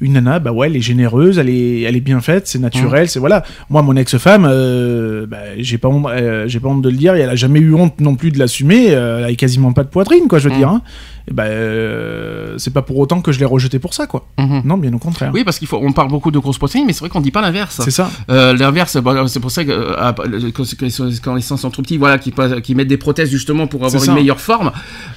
une 0.00 0.12
nana, 0.14 0.38
bah 0.38 0.52
ouais, 0.52 0.66
elle 0.66 0.76
est 0.76 0.80
généreuse, 0.80 1.38
elle 1.38 1.48
est, 1.48 1.82
elle 1.82 1.96
est 1.96 2.00
bien 2.00 2.20
faite, 2.20 2.46
c'est 2.46 2.58
Mmh. 2.58 2.62
naturel, 2.62 3.08
c'est 3.08 3.18
voilà. 3.18 3.44
Moi, 3.70 3.80
mon 3.82 3.96
ex-femme, 3.96 4.46
euh, 4.48 5.26
bah, 5.26 5.38
j'ai 5.58 5.78
pas 5.78 5.88
honte, 5.88 6.06
euh, 6.10 6.44
j'ai 6.48 6.60
pas 6.60 6.68
honte 6.68 6.82
de 6.82 6.90
le 6.90 6.96
dire, 6.96 7.14
et 7.14 7.20
elle 7.20 7.30
a 7.30 7.34
jamais 7.36 7.60
eu 7.60 7.72
honte 7.74 8.00
non 8.00 8.14
plus 8.14 8.30
de 8.30 8.38
l'assumer. 8.38 8.88
euh, 8.90 9.18
elle 9.18 9.32
a 9.32 9.34
quasiment 9.34 9.72
pas 9.72 9.84
de 9.84 9.88
poitrine, 9.88 10.28
quoi. 10.28 10.38
Je 10.38 10.48
veux 10.48 10.54
Mm. 10.54 10.58
dire, 10.58 10.68
hein. 10.68 10.82
Et 11.28 11.32
bah, 11.32 11.44
euh, 11.44 12.54
c'est 12.58 12.72
pas 12.72 12.82
pour 12.82 12.98
autant 12.98 13.20
que 13.20 13.32
je 13.32 13.38
l'ai 13.40 13.44
rejetée 13.44 13.78
pour 13.78 13.94
ça, 13.94 14.06
quoi. 14.06 14.26
Mhm. 14.38 14.62
Non, 14.64 14.76
bien 14.78 14.92
au 14.92 14.98
contraire. 14.98 15.30
Oui, 15.34 15.42
parce 15.44 15.58
qu'il 15.58 15.66
faut, 15.68 15.80
on 15.82 15.92
parle 15.92 16.08
beaucoup 16.08 16.30
de 16.30 16.38
grosses 16.38 16.58
poitrines, 16.58 16.84
mais 16.86 16.92
c'est 16.92 17.00
vrai 17.00 17.08
qu'on 17.08 17.20
dit 17.20 17.30
pas 17.32 17.42
l'inverse. 17.42 17.80
C'est 17.82 17.90
ça. 17.90 18.10
Euh, 18.30 18.52
L'inverse, 18.54 18.96
bon, 18.98 19.26
c'est 19.26 19.40
pour 19.40 19.50
ça 19.50 19.64
que 19.64 19.72
euh, 19.72 20.12
quand, 20.54 21.34
les 21.34 21.40
seins 21.42 21.56
sont 21.56 21.70
trop 21.70 21.82
petits, 21.82 21.96
voilà, 21.96 22.18
qui, 22.18 22.32
qui 22.62 22.74
mettent 22.74 22.88
des 22.88 22.96
prothèses 22.96 23.28
justement 23.30 23.66
pour 23.66 23.84
avoir 23.84 24.02
une 24.04 24.14
meilleure 24.14 24.40
forme. 24.40 24.70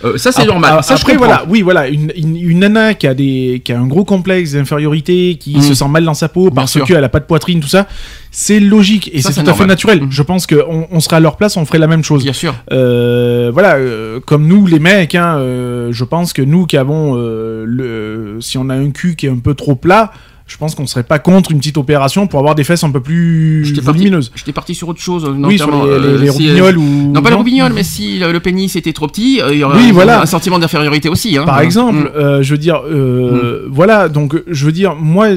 Euh, 0.04 0.18
ça, 0.18 0.32
c'est 0.32 0.46
normal. 0.46 0.80
a- 0.80 0.82
ça, 0.82 0.96
je 0.96 1.02
après, 1.02 1.14
comprends. 1.14 1.28
voilà, 1.28 1.46
oui, 1.48 1.62
voilà, 1.62 1.88
une, 1.88 2.12
une, 2.16 2.36
une 2.38 2.60
nana 2.60 2.94
qui 2.96 3.06
a 3.08 3.14
des, 3.14 3.62
qui 3.64 3.72
a 3.72 3.80
un 3.80 3.86
gros 3.88 4.04
complexe 4.06 4.54
d'infériorité, 4.54 5.36
qui 5.40 5.58
Mm. 5.58 5.62
se 5.62 5.74
sent 5.74 5.88
mal 5.90 6.06
dans 6.06 6.14
sa 6.14 6.30
peau 6.30 6.46
Bien 6.46 6.52
parce 6.56 6.80
qu'elle 6.86 7.04
a 7.04 7.10
pas 7.10 7.20
de 7.20 7.26
poitrine, 7.26 7.60
tout 7.60 7.68
ça, 7.68 7.88
c'est 8.32 8.60
logique 8.60 9.10
et 9.14 9.22
c'est 9.22 9.44
tout 9.44 9.50
à 9.50 9.54
fait 9.54 9.66
naturel. 9.66 10.04
Mm. 10.04 10.12
Je 10.12 10.22
pense 10.24 10.46
qu'on 10.48 10.88
on 10.92 11.00
serait 11.00 11.16
à 11.18 11.20
leur 11.20 11.36
place, 11.38 11.58
on 11.58 11.66
ferait 11.66 11.80
la 11.80 11.88
même 11.88 12.04
chose. 12.04 12.24
Bien 12.24 12.34
sûr. 12.34 12.54
Euh, 12.72 13.50
voilà, 13.54 13.76
euh, 13.76 14.20
comme 14.20 14.48
nous, 14.48 14.66
les 14.68 14.80
mecs, 14.80 15.16
hein, 15.16 15.38
euh, 15.38 15.90
je 15.92 16.04
pense 16.04 16.34
que 16.34 16.42
nous 16.42 16.66
qui 16.66 16.78
avons 16.78 17.16
euh, 17.18 17.64
le, 17.68 18.38
si 18.42 18.58
on 18.58 18.70
a 18.70 18.76
un 18.76 18.92
cul 18.92 19.16
qui 19.16 19.26
est 19.26 19.30
un 19.30 19.38
peu 19.40 19.54
trop 19.56 19.76
plat, 19.76 20.12
je 20.46 20.58
pense 20.58 20.74
qu'on 20.74 20.88
serait 20.88 21.04
pas 21.04 21.20
contre 21.20 21.52
une 21.52 21.60
petite 21.60 21.78
opération 21.78 22.26
pour 22.26 22.40
avoir 22.40 22.56
des 22.56 22.64
fesses 22.64 22.84
un 22.84 22.90
peu 22.90 23.02
plus 23.02 23.64
J'étais 23.66 23.82
volumineuses. 23.82 24.32
j'étais 24.34 24.52
parti 24.52 24.74
sur 24.74 24.90
autre 24.90 25.00
chose. 25.00 25.32
Oui, 25.38 25.58
sur 25.60 25.86
les, 25.86 26.00
les, 26.00 26.18
les 26.18 26.30
roubignoles 26.32 26.78
ou 26.80 27.12
Non, 27.14 27.22
pas 27.22 27.30
le 27.30 27.36
robignol, 27.36 27.72
mais 27.74 27.84
si 27.84 28.18
le, 28.18 28.40
pénis 28.40 28.76
était 28.76 28.94
trop 28.94 29.06
petit, 29.08 29.42
il 29.52 29.58
y 29.60 29.64
aurait 29.64 29.78
Oui, 29.78 29.90
un, 29.90 29.94
voilà. 29.94 30.22
un 30.22 30.26
sentiment 30.26 30.58
d'infériorité 30.58 31.08
aussi. 31.08 31.38
Hein. 31.38 31.46
Par 31.46 31.62
exemple, 31.62 32.00
Mm. 32.00 32.18
euh, 32.20 32.42
je 32.42 32.52
veux 32.52 32.58
dire, 32.58 32.82
euh, 32.90 33.68
voilà, 33.70 34.10
donc 34.10 34.42
je 34.48 34.66
veux 34.66 34.72
dire, 34.72 34.96
moi, 34.96 35.28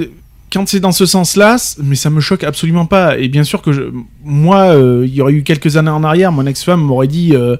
quand 0.52 0.68
c'est 0.68 0.80
dans 0.80 0.92
ce 0.92 1.06
sens-là, 1.06 1.56
mais 1.82 1.94
ça 1.94 2.10
me 2.10 2.20
choque 2.20 2.44
absolument 2.44 2.86
pas. 2.86 3.18
Et 3.18 3.28
bien 3.28 3.44
sûr 3.44 3.62
que 3.62 3.72
je, 3.72 3.82
moi, 4.22 4.74
euh, 4.74 5.04
il 5.06 5.14
y 5.14 5.22
aurait 5.22 5.32
eu 5.32 5.42
quelques 5.42 5.76
années 5.76 5.90
en 5.90 6.04
arrière, 6.04 6.30
mon 6.30 6.46
ex-femme 6.46 6.80
m'aurait 6.80 7.06
dit, 7.06 7.34
euh, 7.34 7.56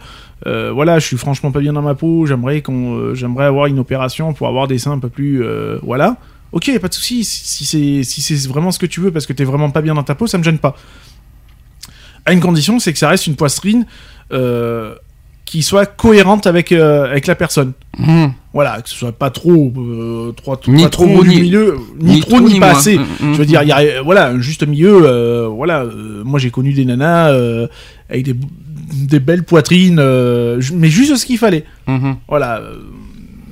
euh, 0.47 0.73
voilà, 0.73 0.99
je 0.99 1.07
suis 1.07 1.17
franchement 1.17 1.53
pas 1.53 1.61
bien 1.61 1.73
dans 1.73 1.83
ma 1.83 1.95
peau, 1.95 2.27
j'aimerais 2.27 2.61
qu'on, 2.61 3.15
j'aimerais 3.15 3.47
avoir 3.47 3.67
une 3.67 3.79
opération 3.79 4.35
pour 4.35 4.47
avoir 4.47 4.69
des 4.69 4.79
seins 4.79 4.93
un 4.93 4.99
peu 4.99 5.09
plus, 5.09 5.45
voilà. 5.83 6.17
Ok, 6.53 6.71
pas 6.81 6.89
de 6.89 6.95
souci. 6.95 7.25
Si 7.25 7.65
c'est 7.65 8.03
si 8.03 8.21
c'est 8.21 8.47
vraiment 8.47 8.71
ce 8.71 8.79
que 8.79 8.85
tu 8.85 9.01
veux 9.01 9.11
parce 9.11 9.25
que 9.25 9.33
t'es 9.33 9.45
vraiment 9.45 9.71
pas 9.71 9.81
bien 9.81 9.95
dans 9.95 10.03
ta 10.03 10.15
peau, 10.15 10.27
ça 10.27 10.37
me 10.37 10.43
gêne 10.43 10.59
pas. 10.59 10.77
À 12.27 12.35
une 12.35 12.41
condition, 12.41 12.79
c'est 12.79 12.93
que 12.93 12.99
ça 12.99 13.09
reste 13.09 13.27
une 13.27 13.37
poitrine 13.37 13.87
qui 15.53 15.63
soit 15.63 15.85
cohérente 15.85 16.47
avec 16.47 16.73
euh, 16.73 17.05
avec 17.11 17.27
la 17.27 17.35
personne. 17.35 17.73
Mm. 17.99 18.29
Voilà, 18.55 18.81
que 18.81 18.89
ce 18.89 18.95
soit 18.97 19.13
pas 19.13 19.29
trop, 19.29 19.71
euh, 19.77 20.33
trop, 20.33 20.57
Ni 20.69 20.83
pas 20.85 20.89
trop, 20.89 21.05
trop, 21.05 21.13
ni- 21.13 21.17
volumineux, 21.35 21.77
ni, 22.01 22.21
trop, 22.21 22.41
ni, 22.41 22.59
pas 22.59 22.71
assez. 22.71 22.97
Mm, 22.99 23.03
mm, 23.21 23.33
Je 23.35 23.39
veux 23.39 23.45
dire, 23.47 23.63
il 23.63 23.69
y 23.69 23.73
a, 23.73 24.03
voilà, 24.03 24.29
un 24.29 24.41
juste 24.41 24.67
milieu. 24.67 25.01
euh, 25.07 25.47
voilà, 25.49 25.83
euh, 25.83 26.23
moi 26.25 26.39
j'ai 26.39 26.51
connu 26.51 26.73
des 26.73 26.87
nanas 26.87 27.31
euh, 27.33 27.67
avec 28.09 28.25
des, 28.25 28.35
des 28.35 29.21
belles 29.21 29.43
poitrines, 29.45 29.99
euh, 29.99 30.59
mais 30.75 30.89
juste 30.89 31.15
ce 31.17 31.27
qu'il 31.27 31.37
fallait. 31.39 31.65
Voilà, 32.29 32.61
euh, 32.61 32.77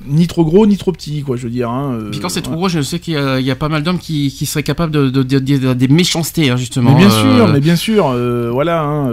ni 0.07 0.27
trop 0.27 0.43
gros 0.45 0.65
ni 0.67 0.77
trop 0.77 0.91
petit, 0.91 1.21
quoi. 1.23 1.37
Je 1.37 1.43
veux 1.43 1.49
dire. 1.49 1.69
Hein, 1.69 1.93
euh, 1.93 2.09
Puis 2.11 2.19
quand 2.19 2.29
c'est 2.29 2.41
trop 2.41 2.55
gros, 2.55 2.69
je 2.69 2.81
sais 2.81 2.99
qu'il 2.99 3.13
y, 3.13 3.17
a- 3.17 3.39
il 3.39 3.45
y 3.45 3.51
a 3.51 3.55
pas 3.55 3.69
mal 3.69 3.83
d'hommes 3.83 3.99
qui, 3.99 4.33
qui 4.35 4.45
seraient 4.45 4.63
capables 4.63 4.91
de, 4.91 5.09
de, 5.09 5.23
de- 5.23 5.39
de- 5.39 5.57
de- 5.57 5.73
des 5.73 5.87
méchancetés, 5.87 6.49
hein, 6.49 6.57
justement. 6.57 6.91
Mais 6.91 6.97
bien 7.05 7.11
euh, 7.11 7.37
sûr, 7.37 7.47
mais 7.49 7.59
bien 7.59 7.75
sûr, 7.75 8.07
euh, 8.09 8.49
voilà. 8.51 8.81
Hein, 8.81 9.11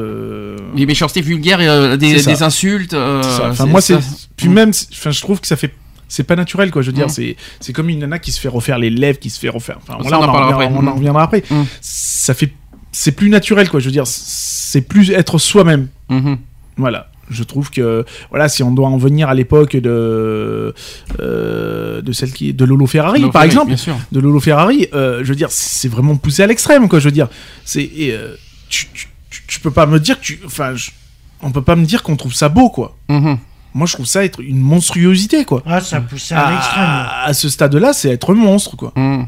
Les 0.77 0.87
méchancetés 0.87 1.21
vulgaires, 1.21 1.97
des, 1.99 2.43
insultes. 2.43 2.95
Enfin, 2.95 3.67
moi, 3.67 3.81
c'est. 3.81 3.99
Puis 4.37 4.49
Mm. 4.49 4.53
même, 4.53 4.73
enfin, 4.93 5.11
je 5.11 5.21
trouve 5.21 5.41
que 5.41 5.47
ça 5.47 5.57
fait. 5.57 5.73
C'est 6.11 6.23
pas 6.25 6.37
naturel, 6.37 6.71
quoi. 6.71 6.81
Je 6.81 6.87
veux 6.87 6.93
dire, 6.95 7.09
Mm. 7.09 7.35
c'est 7.61 7.73
comme 7.75 7.89
une 7.91 7.99
nana 7.99 8.19
qui 8.19 8.33
se 8.33 8.41
fait 8.41 8.49
refaire 8.49 8.79
les 8.79 8.89
lèvres, 8.91 9.19
qui 9.19 9.29
se 9.31 9.39
fait 9.39 9.51
refaire. 9.51 9.79
Enfin, 9.83 9.99
voilà, 10.01 10.19
on 10.21 10.23
en 10.25 10.33
reviendra, 10.33 10.53
après. 10.65 10.69
on 10.73 10.79
en 10.79 10.83
Mm. 10.83 10.89
reviendra 10.97 11.23
après. 11.25 11.43
Ça 11.81 12.33
fait. 12.35 12.53
C'est 12.93 13.13
plus 13.13 13.29
naturel, 13.29 13.69
quoi. 13.69 13.81
Je 13.81 13.85
veux 13.87 13.93
dire, 13.93 14.07
c'est 14.07 14.81
plus 14.81 15.11
être 15.11 15.37
soi-même. 15.39 15.89
Mhm. 16.09 16.39
Voilà. 16.79 17.11
Je 17.31 17.43
trouve 17.43 17.71
que 17.71 18.05
voilà, 18.31 18.49
si 18.49 18.63
on 18.63 18.71
doit 18.73 18.89
en 18.89 18.97
venir 18.97 19.29
à 19.29 19.35
l'époque 19.35 19.77
de 19.77 20.75
euh, 21.21 22.03
de 22.03 22.13
celle 22.13 22.33
qui 22.33 22.53
de 22.55 22.65
Lolo 22.65 22.87
Ferrari, 22.87 23.21
Donc, 23.21 23.33
par 23.33 23.43
oui, 23.43 23.47
exemple, 23.47 23.69
Bien 23.69 23.77
sûr. 23.77 23.97
de 24.13 24.21
Lolo 24.21 24.41
Ferrari, 24.41 24.89
euh, 24.95 25.21
je 25.23 25.29
veux 25.29 25.35
dire, 25.37 25.49
c'est 25.51 25.89
vraiment 25.89 26.17
poussé 26.17 26.43
à 26.43 26.47
l'extrême, 26.47 26.89
quoi. 26.89 26.99
Je 26.99 27.05
veux 27.07 27.13
dire, 27.13 27.29
c'est 27.65 27.89
euh, 28.01 28.35
tu, 28.69 28.87
tu, 28.93 29.09
tu- 29.31 29.43
tu 29.47 29.61
peux 29.61 29.71
pas 29.71 29.87
me 29.87 29.99
dire 30.01 30.19
que 30.19 30.25
tu, 30.25 30.41
enfin, 30.47 30.75
je- 30.75 30.91
on 31.43 31.51
peut 31.53 31.63
pas 31.63 31.77
me 31.77 31.85
dire 31.85 32.03
qu'on 32.03 32.17
trouve 32.17 32.35
ça 32.35 32.49
beau, 32.49 32.71
quoi. 32.71 32.97
Mhm. 33.09 33.39
Moi, 33.75 33.87
je 33.87 33.93
trouve 33.93 34.07
ça 34.07 34.25
être 34.25 34.41
une 34.41 34.59
monstruosité, 34.59 35.45
quoi. 35.45 35.63
Ah, 35.67 35.81
ça 35.81 36.01
poussait 36.01 36.35
à 36.35 36.51
l'extrême. 36.51 36.83
À, 36.85 37.25
à 37.27 37.35
ce 37.35 37.49
stade-là, 37.49 37.93
c'est 37.93 38.09
être 38.11 38.33
un 38.33 38.37
monstre, 38.37 38.77
quoi. 38.77 38.93
Mhm. 38.97 39.27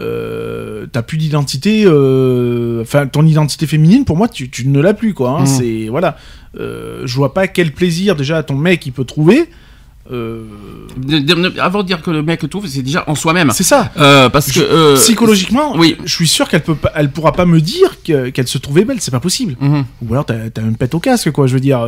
Euh, 0.00 0.86
T'as 0.90 1.02
plus 1.02 1.18
d'identité, 1.18 1.84
euh, 1.86 2.82
enfin, 2.82 3.06
ton 3.06 3.24
identité 3.26 3.66
féminine, 3.66 4.04
pour 4.04 4.16
moi, 4.16 4.28
tu, 4.28 4.50
tu 4.50 4.66
ne 4.68 4.80
l'as 4.80 4.94
plus, 4.94 5.14
quoi. 5.14 5.30
hein. 5.30 5.40
Mhm. 5.40 5.46
C'est 5.46 5.88
voilà. 5.88 6.16
Euh, 6.58 7.02
je 7.06 7.14
vois 7.16 7.32
pas 7.34 7.46
quel 7.48 7.72
plaisir 7.72 8.14
déjà 8.16 8.42
ton 8.42 8.54
mec 8.54 8.84
il 8.86 8.92
peut 8.92 9.04
trouver. 9.04 9.48
Euh, 10.12 10.44
avant 11.58 11.82
de 11.82 11.86
dire 11.86 12.02
que 12.02 12.10
le 12.10 12.22
mec 12.22 12.48
trouve, 12.50 12.66
c'est 12.66 12.82
déjà 12.82 13.02
en 13.06 13.14
soi-même. 13.14 13.50
c'est 13.52 13.62
ça. 13.64 13.90
Euh, 13.96 14.28
parce 14.28 14.52
que. 14.52 14.60
euh, 14.60 14.94
Psychologiquement, 14.96 15.74
oui. 15.76 15.96
je 16.04 16.12
suis 16.14 16.28
sûr 16.28 16.48
qu'elle 16.48 16.62
peut 16.62 16.74
pas, 16.74 16.92
elle 16.94 17.10
pourra 17.10 17.32
pas 17.32 17.46
me 17.46 17.60
dire 17.60 18.02
que- 18.04 18.28
qu'elle 18.30 18.46
se 18.48 18.58
trouvait 18.58 18.84
belle, 18.84 19.00
c'est 19.00 19.10
pas 19.10 19.20
possible. 19.20 19.56
mhm. 19.60 19.84
Ou 20.06 20.12
alors 20.12 20.26
t'as 20.26 20.34
as 20.34 20.60
un 20.60 20.72
pet 20.74 20.94
au 20.94 21.00
casque, 21.00 21.30
quoi. 21.30 21.46
Je 21.46 21.54
veux 21.54 21.60
dire, 21.60 21.86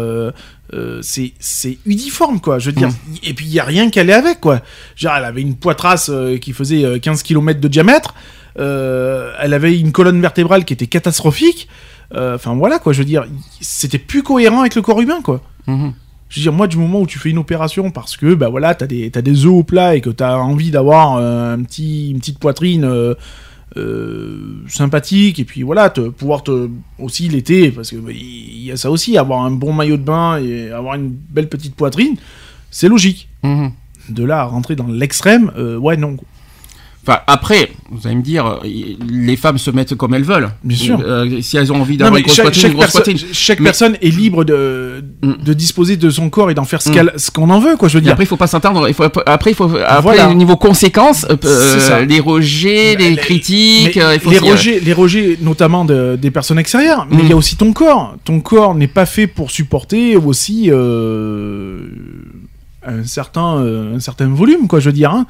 c'est 1.00 1.78
uniforme, 1.86 2.40
quoi. 2.40 2.58
Je 2.58 2.66
veux 2.66 2.76
dire, 2.76 2.88
Mm. 2.88 2.92
et 3.24 3.34
puis 3.34 3.46
il 3.46 3.52
y 3.52 3.60
a 3.60 3.64
rien 3.64 3.90
qu'elle 3.90 4.10
est 4.10 4.14
avec, 4.14 4.40
quoi. 4.40 4.60
Genre, 4.96 5.14
elle 5.16 5.24
avait 5.24 5.42
une 5.42 5.54
poitrasse 5.56 6.10
qui 6.40 6.52
faisait 6.52 6.84
euh, 6.84 6.98
15 6.98 7.22
km 7.22 7.60
de 7.60 7.68
diamètre. 7.68 8.14
elle 8.56 9.52
avait 9.52 9.78
une 9.78 9.92
colonne 9.92 10.20
vertébrale 10.20 10.64
qui 10.64 10.72
était 10.72 10.86
catastrophique. 10.86 11.68
Enfin 12.16 12.54
voilà, 12.54 12.78
quoi. 12.78 12.92
Je 12.92 13.00
veux 13.00 13.04
dire, 13.04 13.24
c'était 13.60 13.98
plus 13.98 14.22
cohérent 14.22 14.60
avec 14.60 14.74
le 14.76 14.82
corps 14.82 15.00
humain, 15.00 15.20
quoi. 15.22 15.42
Mhm. 15.66 15.92
Je 16.28 16.40
veux 16.40 16.42
dire, 16.42 16.52
moi, 16.52 16.66
du 16.66 16.76
moment 16.76 17.00
où 17.00 17.06
tu 17.06 17.18
fais 17.18 17.30
une 17.30 17.38
opération 17.38 17.90
parce 17.90 18.16
que, 18.16 18.34
bah 18.34 18.48
voilà, 18.48 18.74
t'as 18.74 18.86
des, 18.86 19.10
t'as 19.10 19.22
des 19.22 19.44
œufs 19.46 19.52
au 19.52 19.62
plat 19.62 19.94
et 19.94 20.00
que 20.00 20.10
t'as 20.10 20.36
envie 20.36 20.70
d'avoir 20.70 21.16
euh, 21.16 21.54
un 21.54 21.62
petit, 21.62 22.10
une 22.10 22.18
petite 22.18 22.38
poitrine 22.38 22.84
euh, 22.84 23.14
euh, 23.76 24.62
sympathique 24.68 25.38
et 25.38 25.44
puis 25.44 25.62
voilà, 25.62 25.90
te, 25.90 26.00
pouvoir 26.08 26.42
te, 26.42 26.68
aussi 26.98 27.28
l'été, 27.28 27.70
parce 27.70 27.90
que 27.90 27.96
bah, 27.96 28.12
y 28.12 28.70
a 28.70 28.76
ça 28.76 28.90
aussi, 28.90 29.18
avoir 29.18 29.42
un 29.44 29.50
bon 29.50 29.72
maillot 29.72 29.96
de 29.96 30.02
bain 30.02 30.38
et 30.38 30.70
avoir 30.70 30.94
une 30.94 31.10
belle 31.10 31.48
petite 31.48 31.74
poitrine, 31.74 32.16
c'est 32.70 32.88
logique. 32.88 33.28
Mhm. 33.42 33.72
De 34.10 34.24
là 34.24 34.40
à 34.40 34.44
rentrer 34.44 34.76
dans 34.76 34.86
l'extrême, 34.86 35.50
euh, 35.56 35.76
ouais, 35.76 35.96
non. 35.96 36.16
Enfin, 37.06 37.18
après, 37.26 37.70
vous 37.90 38.06
allez 38.06 38.16
me 38.16 38.22
dire, 38.22 38.46
euh, 38.46 38.56
les 39.10 39.36
femmes 39.36 39.58
se 39.58 39.70
mettent 39.70 39.94
comme 39.94 40.14
elles 40.14 40.24
veulent. 40.24 40.48
Bien 40.64 40.76
sûr. 40.76 41.00
Euh, 41.04 41.40
si 41.42 41.58
elles 41.58 41.70
ont 41.70 41.80
envie 41.82 41.98
d'avoir 41.98 42.16
une 42.16 42.24
grosse 42.24 42.34
chaque, 42.34 42.54
chaque 42.54 42.70
une 42.70 42.76
grosse 42.78 42.92
perso- 42.92 42.98
poitrine. 43.02 43.18
chaque 43.32 43.60
Mais- 43.60 43.64
personne 43.66 43.96
est 44.00 44.08
libre 44.08 44.42
de, 44.44 45.04
Mm. 45.22 45.32
de 45.44 45.52
disposer 45.52 45.96
de 45.98 46.08
son 46.08 46.30
corps 46.30 46.50
et 46.50 46.54
d'en 46.54 46.64
faire 46.64 46.80
ce 46.80 46.88
Mm. 46.88 47.10
qu'on 47.34 47.50
en 47.50 47.60
veut, 47.60 47.76
quoi. 47.76 47.88
Je 47.88 47.94
veux 47.94 47.98
Et 47.98 48.04
dire. 48.04 48.12
après, 48.12 48.24
il 48.24 48.26
faut 48.26 48.38
pas 48.38 48.46
s'attendre. 48.46 48.88
Il 48.88 48.94
faut 48.94 49.02
après, 49.04 49.50
il 49.50 49.54
faut 49.54 49.70
après 49.86 50.00
Voilà. 50.00 50.32
niveau 50.32 50.56
conséquences, 50.56 51.26
euh, 51.30 52.04
les 52.06 52.20
rejets, 52.20 52.96
les, 52.96 53.10
Les- 53.10 53.16
critiques. 53.16 53.96
Mais 53.96 54.02
euh, 54.02 54.14
il 54.14 54.20
faut 54.20 54.30
les, 54.30 54.38
euh, 54.38 54.52
rejets, 54.52 54.80
les 54.80 54.92
rejets, 54.94 55.38
notamment 55.42 55.84
de- 55.84 56.16
des 56.18 56.30
personnes 56.30 56.58
extérieures, 56.58 57.06
mais 57.10 57.18
Mm. 57.18 57.20
il 57.24 57.28
y 57.28 57.32
a 57.32 57.36
aussi 57.36 57.56
ton 57.56 57.74
corps. 57.74 58.14
Ton 58.24 58.40
corps 58.40 58.74
n'est 58.74 58.86
pas 58.88 59.04
fait 59.04 59.26
pour 59.26 59.50
supporter 59.50 60.16
aussi 60.16 60.70
euh, 60.70 61.80
un, 62.86 63.04
certain, 63.04 63.56
euh, 63.58 63.96
un 63.96 64.00
certain 64.00 64.28
volume, 64.28 64.68
quoi, 64.68 64.80
je 64.80 64.86
veux 64.86 64.92
dire. 64.92 65.10
hein. 65.10 65.26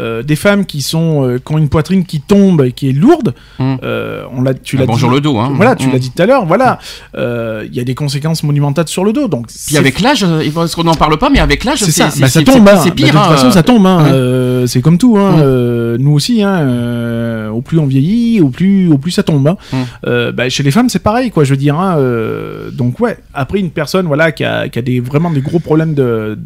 Euh, 0.00 0.24
des 0.24 0.34
femmes 0.34 0.64
qui 0.66 0.82
sont 0.82 1.24
euh, 1.24 1.38
qui 1.38 1.52
ont 1.54 1.58
une 1.58 1.68
poitrine 1.68 2.04
qui 2.04 2.20
tombe 2.20 2.62
et 2.62 2.72
qui 2.72 2.88
est 2.88 2.92
lourde, 2.92 3.32
Mm. 3.60 3.74
euh, 3.84 4.24
on 4.36 4.42
l'a, 4.42 4.52
tu 4.54 4.76
Ah, 4.76 4.80
l'as 4.80 4.86
bonjour 4.86 5.10
dit, 5.10 5.14
le 5.16 5.20
dos. 5.20 5.38
Hein. 5.38 5.52
voilà, 5.54 5.76
tu 5.76 5.88
l'as 5.90 6.00
dit 6.00 6.10
tout 6.10 6.20
à 6.22 6.26
l'heure, 6.26 6.46
voilà, 6.46 6.78
Euh, 7.16 7.64
il 7.66 7.74
y 7.76 7.80
a 7.80 7.84
des 7.84 7.94
conséquences 7.94 8.42
monumentales 8.42 8.88
sur 8.88 9.04
le 9.04 9.12
dos, 9.12 9.28
donc 9.28 9.46
Puis 9.66 9.76
avec 9.76 10.00
l'âge, 10.00 10.26
parce 10.54 10.74
qu'on 10.74 10.82
n'en 10.84 10.94
parle 10.94 11.16
pas, 11.18 11.30
mais 11.30 11.38
avec 11.38 11.62
l'âge, 11.64 11.78
c'est 11.78 11.92
ça, 11.92 12.10
Bah, 12.18 12.28
ça 12.28 12.42
tombe, 12.42 12.54
c'est- 12.54 12.58
hein. 12.60 12.82
Bah, 12.86 12.90
pire. 12.94 13.06
de 13.06 13.10
toute 13.12 13.16
hein. 13.20 13.28
façon, 13.30 13.50
ça 13.52 13.62
tombe, 13.62 13.86
hein. 13.86 14.02
Ouais. 14.04 14.10
Euh, 14.10 14.66
c'est 14.66 14.80
comme 14.80 14.98
tout, 14.98 15.16
hein. 15.16 15.36
Mm. 15.36 15.40
Euh, 15.42 15.96
nous 16.00 16.12
aussi, 16.12 16.42
hein. 16.42 16.56
euh, 16.58 17.48
au 17.50 17.60
plus 17.62 17.78
on 17.78 17.86
vieillit, 17.86 18.40
au 18.40 18.48
plus, 18.48 18.88
au 18.90 18.98
plus 18.98 19.12
ça 19.12 19.22
tombe. 19.22 19.46
hein. 19.46 19.56
Mm. 19.72 19.76
Euh, 20.06 20.32
bah, 20.32 20.48
chez 20.48 20.62
les 20.64 20.70
femmes, 20.72 20.88
c'est 20.88 20.98
pareil, 21.02 21.30
quoi. 21.30 21.44
Je 21.44 21.50
veux 21.50 21.56
dire, 21.56 21.78
hein, 21.78 21.98
euh, 21.98 22.70
donc 22.72 22.98
ouais. 23.00 23.16
Après, 23.32 23.60
une 23.60 23.70
personne, 23.70 24.06
voilà, 24.06 24.32
qui 24.32 24.42
a, 24.44 24.68
qui 24.68 24.78
a 24.78 24.82
des 24.82 24.98
vraiment 25.00 25.30
des 25.30 25.40
gros 25.40 25.60
problèmes 25.60 25.94
de 25.94 26.36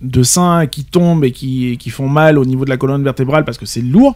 de 0.00 0.22
seins 0.22 0.66
qui 0.66 0.84
tombent 0.84 1.24
et 1.24 1.32
qui, 1.32 1.76
qui 1.78 1.90
font 1.90 2.08
mal 2.08 2.38
au 2.38 2.44
niveau 2.44 2.64
de 2.64 2.70
la 2.70 2.76
colonne 2.76 3.02
vertébrale 3.02 3.44
parce 3.44 3.58
que 3.58 3.66
c'est 3.66 3.80
lourd. 3.80 4.14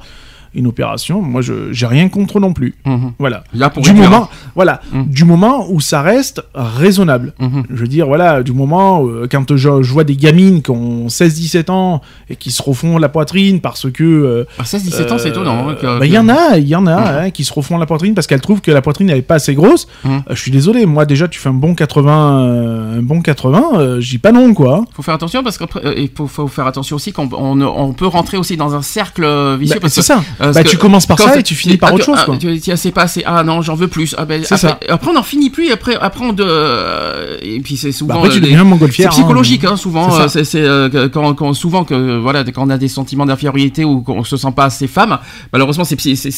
Une 0.54 0.66
opération, 0.66 1.22
moi, 1.22 1.40
je 1.40 1.72
j'ai 1.72 1.86
rien 1.86 2.08
contre 2.08 2.38
non 2.40 2.52
plus. 2.52 2.74
Mhm. 2.84 3.12
Voilà. 3.18 3.44
Là, 3.54 3.70
pour 3.70 3.82
du 3.82 3.92
moment, 3.94 4.28
voilà, 4.54 4.80
Mm. 4.92 5.04
du 5.06 5.24
moment 5.24 5.66
où 5.70 5.80
ça 5.80 6.02
reste 6.02 6.42
raisonnable. 6.54 7.32
Mhm. 7.38 7.64
Je 7.70 7.76
veux 7.76 7.88
dire, 7.88 8.06
voilà, 8.06 8.42
du 8.42 8.52
moment 8.52 9.06
euh, 9.06 9.26
quand 9.30 9.56
je, 9.56 9.82
je 9.82 9.92
vois 9.92 10.04
des 10.04 10.16
gamines 10.16 10.60
qui 10.62 10.70
ont 10.70 11.08
16-17 11.08 11.70
ans 11.70 12.00
et 12.28 12.36
qui 12.36 12.50
se 12.50 12.62
refont 12.62 12.98
la 12.98 13.08
poitrine 13.08 13.60
parce 13.60 13.90
que. 13.90 14.02
euh, 14.04 14.44
À 14.58 14.64
16-17 14.64 15.12
ans, 15.12 15.18
c'est 15.18 15.30
étonnant. 15.30 15.68
hein, 15.68 15.74
que- 15.80 15.98
bah, 15.98 16.06
il 16.06 16.12
y 16.12 16.18
en 16.18 16.28
a, 16.28 16.58
il 16.58 16.68
y 16.68 16.76
en 16.76 16.86
a 16.86 17.22
hein, 17.24 17.30
qui 17.30 17.44
se 17.44 17.52
refont 17.52 17.78
la 17.78 17.86
poitrine 17.86 18.14
parce 18.14 18.26
qu'elles 18.26 18.40
trouvent 18.40 18.60
que 18.60 18.70
la 18.70 18.82
poitrine 18.82 19.06
n'est 19.08 19.22
pas 19.22 19.36
assez 19.36 19.54
grosse. 19.54 19.86
Mhm. 20.04 20.12
Euh, 20.12 20.34
je 20.34 20.40
suis 20.40 20.50
désolé, 20.50 20.84
moi 20.86 21.06
déjà, 21.06 21.28
tu 21.28 21.38
fais 21.40 21.48
un 21.48 21.54
bon 21.54 21.74
80, 21.74 22.40
euh, 22.42 22.98
un 22.98 23.02
bon 23.02 23.20
80, 23.22 23.62
euh, 23.74 24.00
j'y 24.00 24.18
pas 24.18 24.32
non, 24.32 24.52
quoi. 24.54 24.84
faut 24.94 25.02
faire 25.02 25.14
attention 25.14 25.42
parce 25.42 25.58
qu'il 25.58 26.10
faut, 26.14 26.26
faut 26.26 26.48
faire 26.48 26.66
attention 26.66 26.96
aussi 26.96 27.12
qu'on 27.12 27.28
on, 27.32 27.60
on 27.62 27.92
peut 27.92 28.06
rentrer 28.06 28.36
aussi 28.36 28.56
dans 28.56 28.74
un 28.74 28.82
cercle 28.82 29.24
euh, 29.24 29.56
vicieux 29.58 29.76
Bah, 29.76 29.80
parce 29.82 29.94
c'est 29.94 30.00
que 30.00 30.06
ça. 30.06 30.22
Parce 30.46 30.54
Bah, 30.56 30.62
que 30.64 30.68
tu 30.68 30.76
commences 30.78 31.06
par 31.06 31.18
ça 31.18 31.38
et 31.38 31.42
tu 31.42 31.54
finis 31.54 31.76
par 31.76 31.92
autre 31.94 32.04
chose, 32.04 32.18
ah, 32.20 32.24
quoi. 32.24 32.36
Tiens, 32.60 32.76
c'est 32.76 32.90
pas 32.90 33.02
assez. 33.02 33.22
Ah 33.26 33.42
non, 33.44 33.62
j'en 33.62 33.74
veux 33.74 33.88
plus. 33.88 34.14
Ah, 34.18 34.24
ben, 34.24 34.42
après, 34.42 34.56
ça. 34.56 34.78
après, 34.88 35.10
on 35.10 35.14
n'en 35.14 35.22
finit 35.22 35.50
plus. 35.50 35.68
Et 35.68 35.72
après, 35.72 35.94
après, 36.00 36.24
on 36.24 36.32
de, 36.32 36.44
euh, 36.46 37.36
et 37.42 37.60
puis 37.60 37.76
c'est 37.76 37.92
souvent. 37.92 38.14
Bah, 38.14 38.20
après, 38.20 38.30
tu 38.30 38.36
euh, 38.38 38.40
des- 38.40 38.46
deviens 38.48 38.58
c'est 38.60 38.64
montgolfière. 38.64 39.10
psychologique, 39.10 39.64
hein, 39.64 39.76
souvent. 39.76 40.10
C'est 40.28 40.40
euh, 40.40 40.44
C'est 40.44 40.60
euh, 40.62 41.08
quand, 41.08 41.34
quand- 41.34 41.52
souvent 41.54 41.84
que 41.84 42.16
voilà, 42.18 42.44
quand 42.44 42.66
on 42.66 42.70
a 42.70 42.78
des 42.78 42.88
sentiments 42.88 43.26
d'infériorité 43.26 43.84
ou 43.84 44.00
qu'on 44.02 44.24
se 44.24 44.36
sent 44.36 44.52
pas 44.54 44.64
assez 44.64 44.86
femme, 44.86 45.18
malheureusement, 45.52 45.84
c'est 45.84 45.96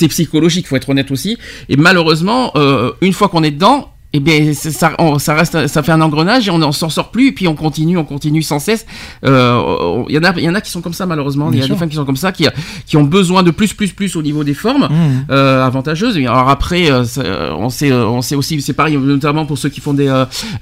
psychologique. 0.09 0.69
Faut 0.69 0.77
être 0.77 0.89
honnête 0.91 1.11
aussi. 1.11 1.37
Et 1.69 1.77
malheureusement, 1.77 2.53
euh, 2.57 2.93
une 3.01 3.13
fois 3.13 3.29
qu'on 3.29 3.43
est 3.43 3.51
dedans. 3.53 3.91
Eh 4.15 4.21
bien, 4.21 4.53
ça, 4.55 4.93
on- 4.99 5.19
ça 5.19 5.35
reste, 5.35 5.67
ça 5.67 5.83
fait 5.83 5.93
un 5.93 6.01
engrenage 6.01 6.47
et 6.49 6.51
on 6.51 6.59
n'en 6.59 6.73
s'en 6.73 6.89
sort 6.89 7.11
plus. 7.11 7.29
Et 7.29 7.33
puis 7.33 7.47
on 7.49 7.55
continue, 7.55 7.99
on 7.99 8.05
continue 8.05 8.43
sans 8.43 8.59
cesse. 8.61 8.87
Euh, 9.25 10.03
Il 10.09 10.15
y 10.15 10.19
en 10.19 10.23
a, 10.25 10.33
il 10.37 10.45
y 10.45 10.49
en 10.49 10.55
a 10.55 10.61
qui 10.61 10.71
sont 10.71 10.81
comme 10.81 10.93
ça 10.95 11.05
malheureusement. 11.07 11.51
Il 11.53 11.59
y 11.59 11.63
a 11.63 11.65
sûr. 11.67 11.75
des 11.75 11.79
femmes 11.81 11.89
qui 11.89 11.97
sont 11.97 12.05
comme 12.05 12.17
ça, 12.17 12.33
qui, 12.33 12.47
qui 12.87 12.97
ont 12.97 13.03
besoin 13.05 13.43
de 13.43 13.51
plus, 13.51 13.75
plus, 13.75 13.93
plus 13.93 14.17
au 14.17 14.23
niveau 14.23 14.45
des 14.45 14.55
formes 14.55 14.89
Mmh. 14.91 15.27
euh, 15.31 15.65
avantageuses. 15.65 16.17
Et 16.17 16.27
alors 16.27 16.49
après, 16.49 16.91
euh, 16.91 17.05
ça, 17.05 17.23
on 17.59 17.69
sait, 17.71 17.91
euh, 17.91 18.07
on 18.07 18.23
sait 18.23 18.35
aussi, 18.37 18.61
c'est 18.63 18.73
pareil, 18.73 18.97
notamment 18.97 19.47
pour 19.47 19.59
ceux 19.59 19.69
qui 19.69 19.81
font 19.81 19.95
des, 19.95 20.09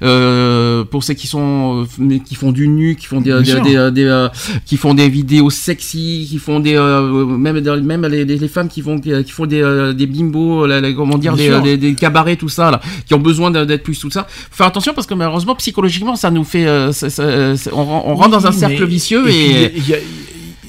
euh, 0.01 0.83
pour 0.85 1.03
ceux 1.03 1.13
qui 1.13 1.27
sont, 1.27 1.85
qui 2.25 2.35
font 2.35 2.51
du 2.51 2.67
nu, 2.67 2.95
qui 2.95 3.05
font 3.05 3.21
des, 3.21 3.33
des, 3.39 3.45
sûr. 3.45 3.61
des, 3.61 3.91
des, 3.91 4.27
qui 4.65 4.77
font 4.77 4.93
des 4.93 5.09
vidéos 5.09 5.49
sexy, 5.49 6.27
qui 6.29 6.37
font 6.37 6.59
des, 6.59 6.75
euh, 6.75 7.25
même, 7.25 7.59
même 7.81 8.05
les, 8.07 8.25
les- 8.25 8.47
femmes 8.47 8.67
qui 8.67 8.81
font, 8.81 8.99
qui 8.99 9.31
font 9.31 9.45
des, 9.45 9.93
des 9.95 10.05
bimbos, 10.05 10.67
comment 10.95 11.17
dire, 11.17 11.35
des, 11.35 11.77
des 11.77 11.95
cabarets, 11.95 12.35
tout 12.35 12.49
ça, 12.49 12.71
là, 12.71 12.81
qui 13.05 13.13
ont 13.13 13.19
besoin 13.19 13.42
d'être 13.51 13.83
plus 13.83 13.99
tout 13.99 14.09
ça. 14.09 14.25
Faut 14.29 14.55
faire 14.57 14.67
attention 14.67 14.93
parce 14.93 15.07
que 15.07 15.13
malheureusement, 15.13 15.55
psychologiquement, 15.55 16.15
ça 16.15 16.31
nous 16.31 16.43
fait, 16.43 16.67
euh, 16.67 16.91
ça- 16.91 17.09
ça- 17.09 17.55
ça- 17.57 17.71
on, 17.73 17.83
ren- 17.83 18.03
on 18.05 18.15
rentre 18.15 18.31
dans 18.31 18.47
un 18.47 18.51
cercle 18.51 18.85
vicieux 18.85 19.29
et, 19.29 19.33
il 19.45 19.61
y 19.61 19.65
a- 19.65 19.69
il 19.77 19.89
y 19.89 19.93
a- 19.93 19.97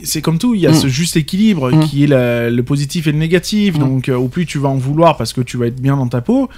c'est 0.07 0.21
comme 0.21 0.37
tout, 0.39 0.55
il 0.55 0.61
y 0.61 0.67
a 0.67 0.71
Mm. 0.71 0.75
ce 0.75 0.87
juste 0.89 1.17
équilibre 1.17 1.73
Mm. 1.73 1.81
qui 1.85 2.05
est 2.05 2.07
la- 2.07 2.51
le 2.51 2.63
positif 2.63 3.07
et 3.07 3.13
le 3.13 3.17
négatif. 3.17 3.77
Mm. 3.77 3.79
Donc, 3.79 4.09
euh, 4.11 4.15
au 4.17 4.29
plus 4.29 4.45
tu 4.45 4.59
vas 4.59 4.69
en 4.69 4.77
vouloir 4.77 5.17
parce 5.17 5.33
que 5.33 5.41
tu 5.41 5.57
vas 5.57 5.67
être 5.67 5.81
bien 5.81 5.97
dans 5.97 6.09
ta 6.09 6.21
peau, 6.21 6.51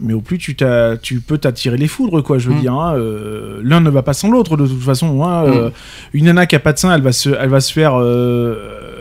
mais 0.00 0.12
au 0.12 0.20
plus 0.20 0.36
tu, 0.36 0.54
tu 1.02 1.20
peux 1.20 1.38
t'attirer 1.38 1.78
les 1.78 1.88
foudres, 1.88 2.22
quoi. 2.22 2.38
Je 2.38 2.50
veux 2.50 2.60
dire, 2.60 2.74
hein, 2.74 2.94
euh, 2.96 3.58
l'un 3.62 3.80
ne 3.80 3.88
va 3.88 4.02
pas 4.02 4.12
sans 4.12 4.30
l'autre 4.30 4.58
de 4.58 4.66
toute 4.66 4.82
façon. 4.82 5.24
hein, 5.24 5.44
euh, 5.46 5.70
une 6.12 6.26
nana 6.26 6.44
qui 6.46 6.56
a 6.56 6.60
pas 6.60 6.74
de 6.74 6.78
sein, 6.78 6.94
elle 6.94 7.00
va 7.00 7.12
se, 7.12 7.30
elle 7.30 7.48
va 7.48 7.60
se 7.60 7.72
faire, 7.72 7.94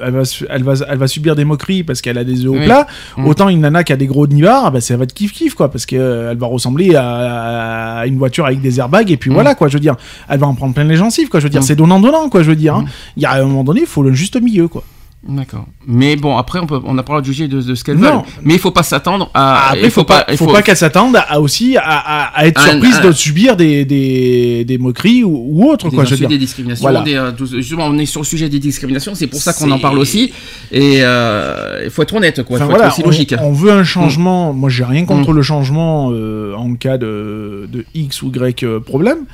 elle 0.03 0.13
va, 0.13 0.25
se- 0.25 0.45
elle 0.49 0.63
va, 0.63 0.73
elle 0.87 0.97
va 0.97 1.07
subir 1.07 1.35
des 1.35 1.45
moqueries 1.45 1.83
parce 1.83 2.01
qu'elle 2.01 2.17
a 2.17 2.23
des 2.23 2.45
œufs 2.45 2.51
au 2.51 2.57
Oui. 2.57 2.65
plat. 2.65 2.87
Mm. 3.17 3.25
Autant 3.27 3.49
une 3.49 3.61
nana 3.61 3.83
qui 3.83 3.93
a 3.93 3.95
des 3.97 4.07
gros 4.07 4.27
nibards, 4.27 4.71
bah, 4.71 4.81
ça 4.81 4.95
va 4.97 5.03
être 5.03 5.13
kiff 5.13 5.31
kiff, 5.31 5.53
quoi, 5.55 5.69
parce 5.71 5.85
qu'elle 5.85 6.37
va 6.37 6.47
ressembler 6.47 6.95
à, 6.95 7.99
à 7.99 8.05
une 8.07 8.17
voiture 8.17 8.45
avec 8.45 8.61
des 8.61 8.79
airbags 8.79 9.11
et 9.11 9.17
puis 9.17 9.29
Mm. 9.29 9.33
voilà, 9.33 9.55
quoi. 9.55 9.67
Je 9.67 9.73
veux 9.75 9.79
dire, 9.79 9.95
elle 10.27 10.39
va 10.39 10.47
en 10.47 10.55
prendre 10.55 10.73
plein 10.73 10.83
les 10.83 10.95
gencives, 10.95 11.29
quoi. 11.29 11.39
Je 11.39 11.45
veux 11.45 11.49
dire, 11.49 11.61
Mm. 11.61 11.63
c'est 11.63 11.75
donnant 11.75 11.99
donnant, 11.99 12.29
quoi. 12.29 12.43
Je 12.43 12.49
veux 12.49 12.55
dire, 12.55 12.75
hein. 12.75 12.85
Il 13.17 13.23
y 13.23 13.25
a 13.25 13.33
un 13.33 13.43
moment 13.45 13.63
donné, 13.63 13.81
il 13.81 13.87
faut 13.87 14.03
le 14.03 14.13
juste 14.13 14.41
milieu, 14.41 14.67
quoi. 14.67 14.83
D'accord. 15.27 15.67
Mais 15.85 16.15
bon, 16.15 16.37
après, 16.37 16.59
on 16.59 16.65
peut, 16.65 16.79
on 16.85 16.93
n'a 16.93 17.03
pas 17.03 17.11
le 17.11 17.15
droit 17.17 17.21
de 17.21 17.25
juger 17.25 17.49
de, 17.49 17.61
de 17.61 17.75
ce 17.75 17.83
qu'elles 17.83 17.97
Non. 17.97 18.19
veulent. 18.21 18.21
Mais 18.41 18.53
il 18.53 18.59
faut 18.59 18.71
pas 18.71 18.83
s'attendre 18.83 19.29
à. 19.33 19.71
Après, 19.71 19.81
il 19.83 19.91
faut 19.91 20.05
pas, 20.05 20.23
il 20.31 20.37
faut 20.37 20.47
pas 20.47 20.61
qu'elle 20.61 20.77
s'attende 20.77 21.17
à 21.17 21.41
aussi 21.41 21.75
à, 21.75 21.81
à- 21.83 22.23
à 22.39 22.47
être 22.47 22.61
Un- 22.61 22.71
surprise 22.71 22.95
un- 22.95 23.07
de 23.07 23.11
subir 23.11 23.57
des, 23.57 23.83
des, 23.83 24.63
des 24.63 24.77
moqueries 24.77 25.25
ou, 25.25 25.45
ou 25.49 25.69
autre, 25.69 25.89
des 25.89 25.95
quoi. 25.95 26.05
Je 26.05 26.11
veux 26.11 26.17
dire. 26.17 26.29
des 26.29 26.37
discriminations, 26.37 26.83
Voilà. 26.83 27.01
des, 27.01 27.15
euh, 27.15 27.31
justement, 27.37 27.87
on 27.87 27.97
est 27.97 28.05
sur 28.05 28.21
le 28.21 28.25
sujet 28.25 28.47
des 28.47 28.59
discriminations, 28.59 29.13
c'est 29.13 29.27
pour 29.27 29.41
ça 29.41 29.51
qu'on 29.51 29.69
en 29.71 29.79
parle 29.79 29.99
aussi. 29.99 30.31
Et 30.71 30.99
euh, 31.01 31.81
il 31.83 31.89
faut 31.89 32.01
être 32.03 32.15
honnête, 32.15 32.41
quoi. 32.43 32.55
Enfin, 32.55 32.65
faut 32.65 32.71
voilà, 32.71 32.85
être 32.87 32.93
aussi 32.93 33.03
logique. 33.03 33.35
On, 33.41 33.51
veut 33.51 33.71
un 33.73 33.83
changement. 33.83 34.53
Moi, 34.53 34.69
j'ai 34.69 34.85
rien 34.85 35.03
contre 35.03 35.33
Mm. 35.33 35.35
le 35.35 35.41
changement 35.41 36.11
euh, 36.13 36.53
en 36.55 36.75
cas 36.75 36.97
de, 36.97 37.67
de 37.69 37.83
X 37.93 38.21
ou 38.21 38.31
Y 38.33 38.79
problème, 38.79 39.25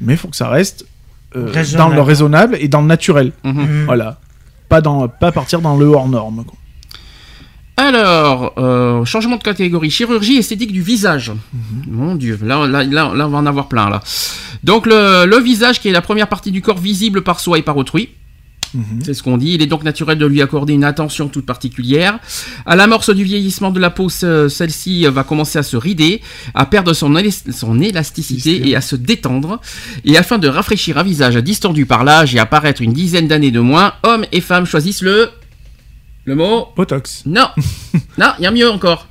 mais 0.00 0.14
il 0.14 0.16
faut 0.16 0.26
que 0.28 0.36
ça 0.36 0.48
reste 0.48 0.86
euh, 1.36 1.52
dans 1.76 1.88
le 1.88 2.00
raisonnable 2.00 2.56
et 2.60 2.66
dans 2.66 2.80
le 2.80 2.88
naturel. 2.88 3.30
Mhm. 3.44 3.52
Mm. 3.62 3.84
Voilà. 3.86 4.18
Pas, 4.68 4.80
dans, 4.80 5.08
pas 5.08 5.32
partir 5.32 5.60
dans 5.60 5.76
le 5.76 5.86
hors 5.86 6.08
norme. 6.08 6.44
quoi. 6.44 6.56
Alors, 7.76 8.52
euh, 8.56 9.04
changement 9.04 9.36
de 9.36 9.42
catégorie, 9.42 9.90
chirurgie 9.90 10.36
esthétique 10.36 10.72
du 10.72 10.80
visage. 10.80 11.32
Mhm. 11.52 11.84
Mon 11.88 12.14
Dieu, 12.14 12.38
là, 12.42 12.66
là, 12.66 12.84
là, 12.84 13.12
là, 13.14 13.26
on 13.26 13.30
va 13.30 13.38
en 13.38 13.46
avoir 13.46 13.66
plein, 13.68 13.90
là. 13.90 14.00
Donc, 14.62 14.86
le, 14.86 15.26
le 15.26 15.38
visage, 15.38 15.80
qui 15.80 15.88
est 15.88 15.92
la 15.92 16.02
première 16.02 16.28
partie 16.28 16.52
du 16.52 16.62
corps 16.62 16.78
visible 16.78 17.22
par 17.22 17.40
soi 17.40 17.58
et 17.58 17.62
par 17.62 17.76
autrui. 17.76 18.10
Mhm. 18.74 19.00
C'est 19.04 19.14
ce 19.14 19.22
qu'on 19.22 19.36
dit. 19.38 19.54
Il 19.54 19.62
est 19.62 19.66
donc 19.66 19.84
naturel 19.84 20.18
de 20.18 20.26
lui 20.26 20.42
accorder 20.42 20.72
une 20.72 20.84
attention 20.84 21.28
toute 21.28 21.46
particulière. 21.46 22.18
À 22.66 22.76
l'amorce 22.76 23.10
du 23.14 23.24
vieillissement 23.24 23.70
de 23.70 23.78
la 23.80 23.90
peau, 23.90 24.08
ce- 24.08 24.48
celle-ci 24.48 25.06
va 25.06 25.22
commencer 25.24 25.58
à 25.58 25.62
se 25.62 25.76
rider, 25.76 26.20
à 26.54 26.66
perdre 26.66 26.92
son, 26.92 27.12
son 27.52 27.80
élasticité 27.80 27.88
Élasticité. 27.88 28.68
et 28.68 28.76
à 28.76 28.80
se 28.80 28.96
détendre. 28.96 29.60
Et 30.04 30.16
afin 30.18 30.38
de 30.38 30.48
rafraîchir 30.48 30.98
un 30.98 31.02
visage 31.04 31.36
distendu 31.36 31.86
par 31.86 32.04
l'âge 32.04 32.34
et 32.34 32.38
apparaître 32.38 32.82
une 32.82 32.92
dizaine 32.92 33.28
d'années 33.28 33.50
de 33.50 33.60
moins, 33.60 33.94
hommes 34.02 34.24
et 34.32 34.40
femmes 34.40 34.66
choisissent 34.66 35.02
le... 35.02 35.30
Le 36.24 36.34
mot... 36.34 36.68
Botox. 36.76 37.22
Non 37.26 37.48
Non, 38.18 38.32
il 38.38 38.44
y 38.44 38.46
a 38.46 38.50
mieux 38.50 38.70
encore. 38.70 39.08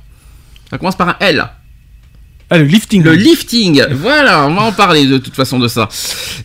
Ça 0.70 0.78
commence 0.78 0.96
par 0.96 1.08
un 1.10 1.16
L. 1.20 1.46
Ah, 2.54 2.58
le 2.58 2.64
lifting. 2.66 3.02
Le 3.02 3.14
lifting, 3.14 3.82
voilà, 3.90 4.46
on 4.46 4.54
va 4.54 4.62
en 4.62 4.70
parler 4.72 5.06
de 5.06 5.18
toute 5.18 5.34
façon 5.34 5.58
de 5.58 5.66
ça. 5.66 5.88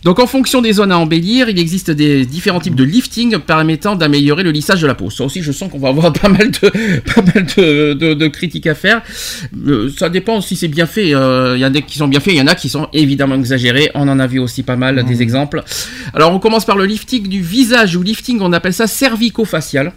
Donc 0.02 0.18
en 0.18 0.26
fonction 0.26 0.60
des 0.60 0.72
zones 0.72 0.90
à 0.90 0.98
embellir, 0.98 1.48
il 1.48 1.58
existe 1.58 1.90
des 1.92 2.26
différents 2.26 2.58
types 2.58 2.74
de 2.74 2.82
lifting 2.82 3.38
permettant 3.38 3.94
d'améliorer 3.94 4.42
le 4.42 4.50
lissage 4.50 4.80
de 4.82 4.88
la 4.88 4.96
peau. 4.96 5.08
Ça 5.10 5.22
aussi, 5.24 5.40
je 5.40 5.52
sens 5.52 5.70
qu'on 5.70 5.78
va 5.78 5.90
avoir 5.90 6.12
pas 6.22 6.28
mal 6.28 6.50
de, 6.50 6.68
pas 7.14 7.22
mal 7.22 7.46
de, 7.56 7.92
de- 7.94 8.14
de 8.14 8.26
critiques 8.26 8.66
à 8.66 8.74
faire. 8.74 9.02
Euh, 9.68 9.88
ça 9.96 10.08
dépend 10.08 10.40
si 10.40 10.56
c'est 10.56 10.66
bien 10.68 10.86
fait. 10.86 11.14
Euh, 11.14 11.54
Il 11.56 11.60
y 11.60 11.64
en 11.64 11.72
a 11.74 11.80
qui 11.80 11.96
sont 11.98 12.08
bien 12.08 12.18
faits, 12.20 12.34
il 12.34 12.38
y 12.38 12.42
en 12.42 12.46
a 12.48 12.56
qui 12.56 12.68
sont 12.68 12.88
évidemment 12.92 13.36
exagérés. 13.36 13.90
On 13.94 14.08
en 14.08 14.18
a 14.18 14.26
vu 14.26 14.40
aussi 14.40 14.64
pas 14.64 14.76
mal 14.76 15.04
des 15.04 15.22
exemples. 15.22 15.62
Alors 16.12 16.32
on 16.34 16.40
commence 16.40 16.64
par 16.64 16.76
le 16.76 16.86
lifting 16.86 17.28
du 17.28 17.40
visage 17.40 17.94
ou 17.94 18.02
lifting, 18.02 18.40
on 18.40 18.52
appelle 18.52 18.74
ça 18.74 18.88
cervico-facial. 18.88 19.92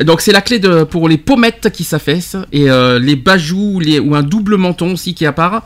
Donc 0.00 0.20
c'est 0.20 0.32
la 0.32 0.40
clé 0.40 0.60
pour 0.90 1.08
les 1.08 1.18
pommettes 1.18 1.70
qui 1.72 1.84
s'affaissent 1.84 2.36
et 2.52 2.70
euh, 2.70 2.98
les 2.98 3.16
bajoux 3.16 3.80
ou 4.04 4.14
un 4.14 4.22
double 4.22 4.56
menton 4.56 4.92
aussi 4.92 5.14
qui 5.14 5.26
apparaît. 5.26 5.58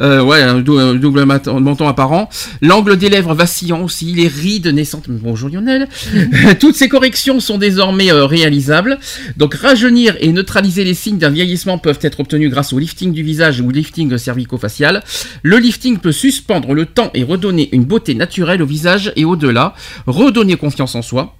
Euh, 0.00 0.22
ouais, 0.22 0.42
un, 0.42 0.60
dou- 0.60 0.78
un 0.78 0.94
double 0.94 1.24
menton 1.24 1.88
apparent. 1.88 2.28
L'angle 2.62 2.96
des 2.96 3.08
lèvres 3.08 3.34
vacillant 3.34 3.82
aussi, 3.82 4.06
les 4.12 4.28
rides 4.28 4.68
naissantes. 4.68 5.06
Bonjour 5.08 5.48
Lionel. 5.48 5.88
Toutes 6.60 6.76
ces 6.76 6.88
corrections 6.88 7.40
sont 7.40 7.58
désormais 7.58 8.12
euh, 8.12 8.26
réalisables. 8.26 8.98
Donc 9.36 9.54
rajeunir 9.54 10.16
et 10.20 10.32
neutraliser 10.32 10.84
les 10.84 10.94
signes 10.94 11.18
d'un 11.18 11.30
vieillissement 11.30 11.78
peuvent 11.78 11.98
être 12.02 12.20
obtenus 12.20 12.50
grâce 12.50 12.72
au 12.72 12.78
lifting 12.78 13.12
du 13.12 13.22
visage 13.22 13.60
ou 13.60 13.70
lifting 13.70 14.16
cervico-facial. 14.16 15.02
Le 15.42 15.58
lifting 15.58 15.98
peut 15.98 16.12
suspendre 16.12 16.72
le 16.74 16.86
temps 16.86 17.10
et 17.14 17.24
redonner 17.24 17.68
une 17.72 17.84
beauté 17.84 18.14
naturelle 18.14 18.62
au 18.62 18.66
visage 18.66 19.12
et 19.16 19.24
au-delà, 19.24 19.74
redonner 20.06 20.56
confiance 20.56 20.94
en 20.94 21.02
soi 21.02 21.36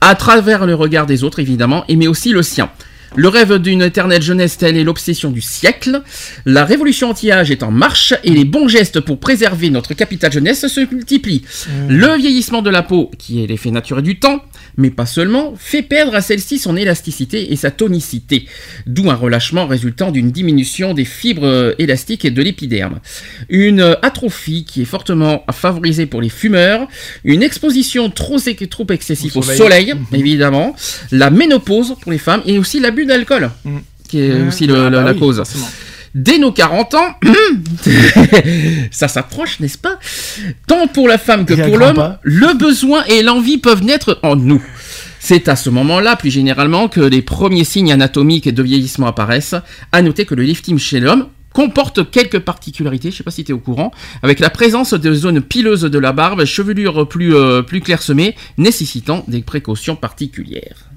à 0.00 0.14
travers 0.14 0.66
le 0.66 0.74
regard 0.74 1.06
des 1.06 1.24
autres 1.24 1.38
évidemment, 1.38 1.84
et 1.88 1.96
mais 1.96 2.06
aussi 2.06 2.32
le 2.32 2.42
sien. 2.42 2.70
Le 3.16 3.28
rêve 3.28 3.58
d'une 3.58 3.82
éternelle 3.82 4.22
jeunesse, 4.22 4.58
telle 4.58 4.76
est 4.76 4.84
l'obsession 4.84 5.30
du 5.30 5.40
siècle. 5.40 6.02
La 6.44 6.64
révolution 6.64 7.10
anti-âge 7.10 7.50
est 7.50 7.62
en 7.62 7.70
marche 7.70 8.14
et 8.22 8.30
les 8.30 8.44
bons 8.44 8.68
gestes 8.68 9.00
pour 9.00 9.18
préserver 9.18 9.70
notre 9.70 9.94
capital 9.94 10.30
jeunesse 10.32 10.66
se 10.66 10.80
multiplient. 10.80 11.42
Le 11.88 12.16
vieillissement 12.16 12.62
de 12.62 12.70
la 12.70 12.82
peau, 12.82 13.10
qui 13.18 13.42
est 13.42 13.46
l'effet 13.46 13.70
naturel 13.70 14.04
du 14.04 14.18
temps, 14.18 14.42
mais 14.76 14.90
pas 14.90 15.06
seulement, 15.06 15.54
fait 15.58 15.82
perdre 15.82 16.14
à 16.14 16.20
celle-ci 16.20 16.58
son 16.58 16.76
élasticité 16.76 17.52
et 17.52 17.56
sa 17.56 17.70
tonicité, 17.70 18.46
d'où 18.86 19.10
un 19.10 19.14
relâchement 19.14 19.66
résultant 19.66 20.10
d'une 20.10 20.30
diminution 20.30 20.94
des 20.94 21.04
fibres 21.04 21.74
élastiques 21.78 22.24
et 22.24 22.30
de 22.30 22.42
l'épiderme. 22.42 23.00
Une 23.48 23.96
atrophie 24.02 24.64
qui 24.64 24.82
est 24.82 24.86
fortement 24.86 25.44
favorisée 25.50 26.06
pour 26.06 26.20
les 26.20 26.28
fumeurs, 26.28 26.86
une 27.24 27.42
exposition 27.42 28.10
trop, 28.10 28.38
trop 28.70 28.86
excessive 28.90 29.36
Au 29.36 29.40
au 29.40 29.42
soleil. 29.42 29.58
soleil, 29.58 29.94
évidemment, 30.12 30.76
la 31.10 31.30
ménopause 31.30 31.96
pour 32.00 32.12
les 32.12 32.18
femmes 32.18 32.42
et 32.46 32.58
aussi 32.58 32.80
l'abus 32.98 33.06
d'alcool, 33.06 33.50
Mm. 33.64 33.76
qui 34.08 34.20
est 34.20 34.34
Mmh. 34.38 34.48
aussi 34.48 34.66
le- 34.66 34.74
Ah 34.86 34.90
la, 34.90 34.98
bah 34.98 35.04
la 35.04 35.12
oui, 35.12 35.18
cause. 35.18 35.36
forcément. 35.36 35.68
Dès 36.14 36.38
nos 36.38 36.52
40 36.52 36.94
ans, 36.94 37.14
ça 38.90 39.08
s'approche, 39.08 39.60
n'est-ce 39.60 39.78
pas? 39.78 39.98
Tant 40.66 40.86
pour 40.88 41.08
la 41.08 41.18
femme 41.18 41.44
que 41.44 41.54
pour 41.54 41.78
l'homme, 41.78 42.16
le 42.22 42.56
besoin 42.56 43.04
et 43.04 43.22
l'envie 43.22 43.58
peuvent 43.58 43.84
naître 43.84 44.18
en 44.22 44.36
nous. 44.36 44.62
C'est 45.20 45.48
à 45.48 45.56
ce 45.56 45.68
moment-là, 45.70 46.16
plus 46.16 46.30
généralement, 46.30 46.88
que 46.88 47.00
les 47.00 47.22
premiers 47.22 47.64
signes 47.64 47.92
anatomiques 47.92 48.48
de 48.52 48.62
vieillissement 48.62 49.06
apparaissent. 49.08 49.56
À 49.92 50.00
noter 50.00 50.24
que 50.24 50.34
le 50.34 50.44
lifting 50.44 50.78
chez 50.78 51.00
l'homme 51.00 51.26
comporte 51.52 52.10
quelques 52.10 52.38
particularités, 52.38 53.10
je 53.10 53.16
sais 53.16 53.24
pas 53.24 53.30
si 53.30 53.42
tu 53.44 53.50
es 53.50 53.54
au 53.54 53.58
courant, 53.58 53.90
avec 54.22 54.38
la 54.38 54.48
présence 54.48 54.94
de 54.94 55.12
zones 55.12 55.40
pileuses 55.40 55.82
de 55.82 55.98
la 55.98 56.12
barbe, 56.12 56.44
chevelure 56.44 57.08
plus, 57.08 57.34
euh, 57.34 57.62
plus 57.62 57.80
clairsemée, 57.80 58.36
nécessitant 58.58 59.24
des 59.28 59.40
précautions 59.42 59.96
particulières. 59.96 60.87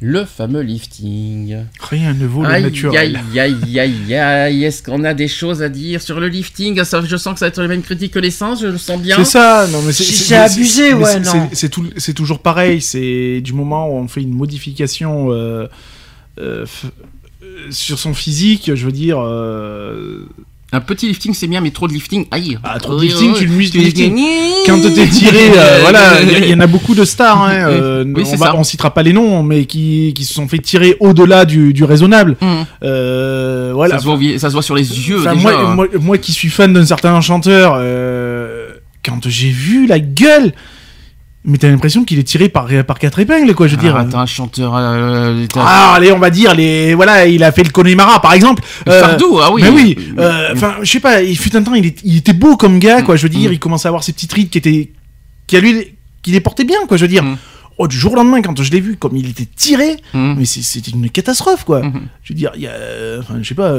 Le 0.00 0.24
fameux 0.24 0.60
lifting. 0.60 1.56
Rien 1.80 2.14
ne 2.14 2.24
vaut 2.24 2.42
le 2.44 2.48
Aïe, 2.48 2.62
naturel. 2.62 3.16
aïe, 3.34 3.40
aïe, 3.40 3.80
aïe, 3.80 4.14
aïe. 4.14 4.64
Est-ce 4.64 4.80
qu'on 4.82 5.02
a 5.02 5.12
des 5.12 5.26
choses 5.26 5.60
à 5.60 5.68
dire 5.68 6.00
sur 6.00 6.20
le 6.20 6.28
lifting? 6.28 6.84
Ça, 6.84 7.02
Je 7.04 7.16
sens 7.16 7.32
que 7.34 7.40
ça 7.40 7.46
va 7.46 7.48
être 7.48 7.60
les 7.62 7.66
mêmes 7.68 7.82
critiques 7.82 8.12
que 8.12 8.20
les 8.20 8.30
sens, 8.30 8.60
je 8.62 8.68
le 8.68 8.78
sens 8.78 9.00
bien. 9.02 9.16
C'est 9.16 9.24
ça, 9.24 9.66
non 9.72 9.82
mais 9.82 9.92
c'est 9.92 10.36
abusé, 10.36 10.94
mais 10.94 11.02
ouais, 11.04 11.12
c'est- 11.14 11.20
non. 11.20 11.48
c'est- 11.50 11.56
C'est 11.56 11.68
tout- 11.68 11.90
c'est 11.96 12.14
toujours 12.14 12.38
pareil. 12.38 12.80
C'est 12.80 13.40
du 13.40 13.52
moment 13.52 13.88
où 13.88 13.94
on 13.98 14.06
fait 14.06 14.22
une 14.22 14.34
modification 14.34 15.32
euh, 15.32 15.66
euh, 16.38 16.64
f- 16.64 16.84
euh, 17.42 17.66
sur 17.70 17.98
son 17.98 18.14
physique, 18.14 18.70
je 18.74 18.84
veux 18.86 18.92
dire. 18.92 19.18
euh, 19.20 20.28
Un 20.70 20.80
petit 20.80 21.08
lifting, 21.08 21.32
c'est 21.32 21.46
bien, 21.46 21.62
mais 21.62 21.70
trop 21.70 21.88
de 21.88 21.94
lifting, 21.94 22.26
aïe. 22.30 22.58
Ah, 22.62 22.78
trop 22.78 22.94
de 22.96 23.00
lifting, 23.02 23.32
tu 23.32 23.46
le 23.46 23.52
muses 23.54 23.72
lifting. 23.72 24.14
Quand 24.66 24.78
t'es 24.82 25.08
tiré, 25.08 25.50
euh, 25.56 25.78
voilà, 25.82 26.20
il 26.20 26.46
y, 26.46 26.54
en 26.54 26.60
a 26.60 26.66
beaucoup 26.66 26.94
de 26.94 27.06
stars. 27.06 27.42
Hein, 27.42 27.52
euh, 27.70 28.04
Oui, 28.06 28.24
on, 28.30 28.36
va- 28.36 28.54
on 28.54 28.64
citera 28.64 28.92
pas 28.92 29.02
les 29.02 29.14
noms, 29.14 29.42
mais 29.42 29.64
qui, 29.64 30.12
qui 30.14 30.24
se 30.26 30.34
sont 30.34 30.46
fait 30.46 30.58
tirer 30.58 30.96
au-delà 31.00 31.46
du, 31.46 31.72
du 31.72 31.84
raisonnable. 31.84 32.36
Hum. 32.42 32.66
Euh, 32.82 33.70
voilà. 33.74 33.94
ça, 33.94 34.00
se 34.00 34.04
voit, 34.04 34.14
au 34.14 34.18
vi- 34.18 34.38
ça 34.38 34.48
se 34.48 34.52
voit 34.52 34.62
sur 34.62 34.74
les 34.74 35.08
yeux 35.08 35.16
déjà. 35.18 35.34
moi, 35.34 35.52
hein. 35.56 35.74
moi, 35.74 35.86
moi 36.00 36.18
qui 36.18 36.32
suis 36.32 36.50
fan 36.50 36.70
d'un 36.74 36.84
certain 36.84 37.18
chanteur, 37.22 37.80
quand 39.02 39.26
j'ai 39.26 39.48
vu 39.50 39.86
la 39.86 39.98
gueule, 40.00 40.52
mais 41.44 41.56
t'as 41.56 41.68
l'impression 41.68 42.04
qu'il 42.04 42.18
est 42.18 42.24
tiré 42.24 42.48
par, 42.48 42.68
par 42.86 42.98
quatre 42.98 43.18
épingles, 43.20 43.54
quoi, 43.54 43.66
je 43.68 43.76
veux 43.76 43.80
dire. 43.80 43.96
Ah, 43.96 44.04
t'as 44.10 44.18
un 44.18 44.26
chanteur. 44.26 44.74
euh, 44.76 45.46
t'as- 45.52 45.62
Ah, 45.64 45.92
allez, 45.94 46.12
on 46.12 46.18
va 46.18 46.30
dire, 46.30 46.54
les, 46.54 46.94
voilà, 46.94 47.26
il 47.26 47.42
a 47.44 47.52
fait 47.52 47.62
le 47.64 47.70
Connemara, 47.70 48.20
par 48.20 48.32
exemple. 48.34 48.62
Euh, 48.88 49.16
ah 49.42 49.50
oui. 49.52 49.62
Mais 49.62 49.68
oui, 49.70 49.96
euh, 50.18 50.48
enfin, 50.52 50.74
je 50.82 50.90
sais 50.90 51.00
pas, 51.00 51.22
il 51.22 51.38
fut 51.38 51.54
un 51.56 51.62
temps, 51.62 51.74
il, 51.74 51.86
est- 51.86 52.00
il 52.04 52.16
était 52.18 52.32
beau 52.32 52.56
comme 52.56 52.78
gars, 52.78 53.02
quoi, 53.02 53.16
je 53.16 53.22
veux 53.22 53.28
dire, 53.28 53.52
il 53.52 53.58
commençait 53.58 53.86
à 53.86 53.90
avoir 53.90 54.04
ses 54.04 54.12
petites 54.12 54.32
rides 54.32 54.50
qui 54.50 54.58
étaient, 54.58 54.90
qui 55.46 55.56
à 55.56 55.60
lui, 55.60 55.94
qui 56.22 56.32
les 56.32 56.40
portaient 56.40 56.64
bien, 56.64 56.78
quoi, 56.86 56.96
je 56.96 57.02
veux 57.04 57.08
dire. 57.08 57.22
Mm. 57.24 57.36
Oh, 57.80 57.86
du 57.86 57.96
jour 57.96 58.12
au 58.12 58.16
lendemain, 58.16 58.42
quand 58.42 58.60
je 58.60 58.70
l'ai 58.72 58.80
vu, 58.80 58.96
comme 58.96 59.16
il 59.16 59.28
était 59.30 59.46
tiré, 59.54 59.96
Mm. 60.12 60.34
mais 60.38 60.44
c'était 60.44 60.90
une 60.90 61.08
catastrophe, 61.10 61.62
quoi. 61.64 61.82
Mhm. 61.82 62.00
Je 62.24 62.32
veux 62.32 62.36
dire, 62.36 62.50
il 62.56 62.62
y 62.62 62.66
a, 62.66 62.72
enfin, 63.20 63.34
je 63.40 63.48
sais 63.48 63.54
pas, 63.54 63.72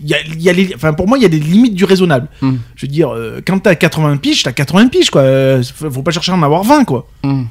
il 0.00 0.06
y 0.08 0.12
a, 0.14 0.16
il 0.26 0.42
y 0.42 0.48
a 0.50 0.52
les, 0.52 0.72
enfin, 0.74 0.92
pour 0.92 1.06
moi, 1.06 1.18
il 1.18 1.22
y 1.22 1.24
a 1.24 1.28
des 1.28 1.38
limites 1.38 1.74
du 1.74 1.84
raisonnable. 1.84 2.28
Mm. 2.42 2.52
Je 2.74 2.86
veux 2.86 2.90
dire, 2.92 3.10
euh, 3.14 3.40
quand 3.46 3.58
t'as 3.60 3.76
80 3.76 4.16
piges, 4.16 4.42
t'as 4.42 4.52
80 4.52 4.88
piges, 4.88 5.10
quoi. 5.10 5.22
Euh, 5.22 5.62
faut 5.62 6.02
pas 6.02 6.10
chercher 6.10 6.32
à 6.32 6.34
en 6.34 6.42
avoir 6.42 6.64
20, 6.64 6.84
quoi. 6.84 7.08
Hum. 7.22 7.46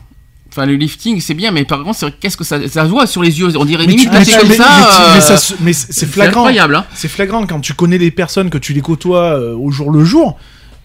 Enfin, 0.50 0.66
le 0.68 0.76
lifting, 0.76 1.20
c'est 1.20 1.34
bien, 1.34 1.50
mais 1.52 1.64
par 1.66 1.82
contre, 1.84 2.12
qu'est-ce 2.20 2.38
que 2.38 2.44
ça, 2.44 2.60
ça 2.68 2.84
se 2.84 2.90
voit 2.90 3.08
sur 3.08 3.24
les 3.24 3.40
yeux? 3.40 3.58
On 3.58 3.66
dirait 3.66 3.88
Mais 3.88 3.94
limite 3.94 4.12
tu- 4.12 4.16
mais 4.16 4.24
tu- 4.26 4.38
comme 4.38 4.50
mais- 4.50 4.56
ça. 4.56 5.18
mais 5.62 5.72
euh, 5.72 5.74
c'est 5.74 6.06
flagrant. 6.06 6.42
incroyable, 6.42 6.76
hein. 6.76 6.86
C'est 6.94 7.08
flagrant 7.08 7.48
quand 7.48 7.60
tu 7.62 7.74
connais 7.74 7.98
les 7.98 8.12
personnes, 8.12 8.50
que 8.52 8.60
tu 8.60 8.74
les 8.74 8.82
côtoies 8.82 9.40
euh, 9.40 9.56
au 9.56 9.72
jour 9.72 9.90
le 9.90 10.04
jour. 10.06 10.38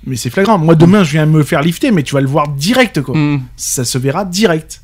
Mais 0.07 0.17
c'est 0.17 0.31
flagrant. 0.31 0.57
Moi, 0.59 0.75
demain, 0.77 1.03
je 1.05 1.11
viens 1.11 1.27
me 1.27 1.43
faire 1.43 1.61
lifter, 1.61 1.91
mais 1.91 2.03
tu 2.03 2.15
vas 2.15 2.21
le 2.23 2.29
voir 2.29 2.49
direct, 2.49 3.03
quoi. 3.03 3.15
Hum. 3.17 3.43
Ça 3.57 3.85
se 3.85 3.99
verra 3.99 4.25
direct. 4.25 4.81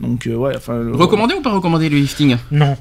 Donc, 0.00 0.26
euh, 0.26 0.34
ouais, 0.36 0.54
enfin. 0.56 0.74
euh, 0.74 0.92
Recommandé 0.94 1.34
ou 1.34 1.40
pas 1.42 1.50
recommandé 1.52 1.88
le 1.88 1.96
lifting? 1.96 2.36
Non. 2.50 2.76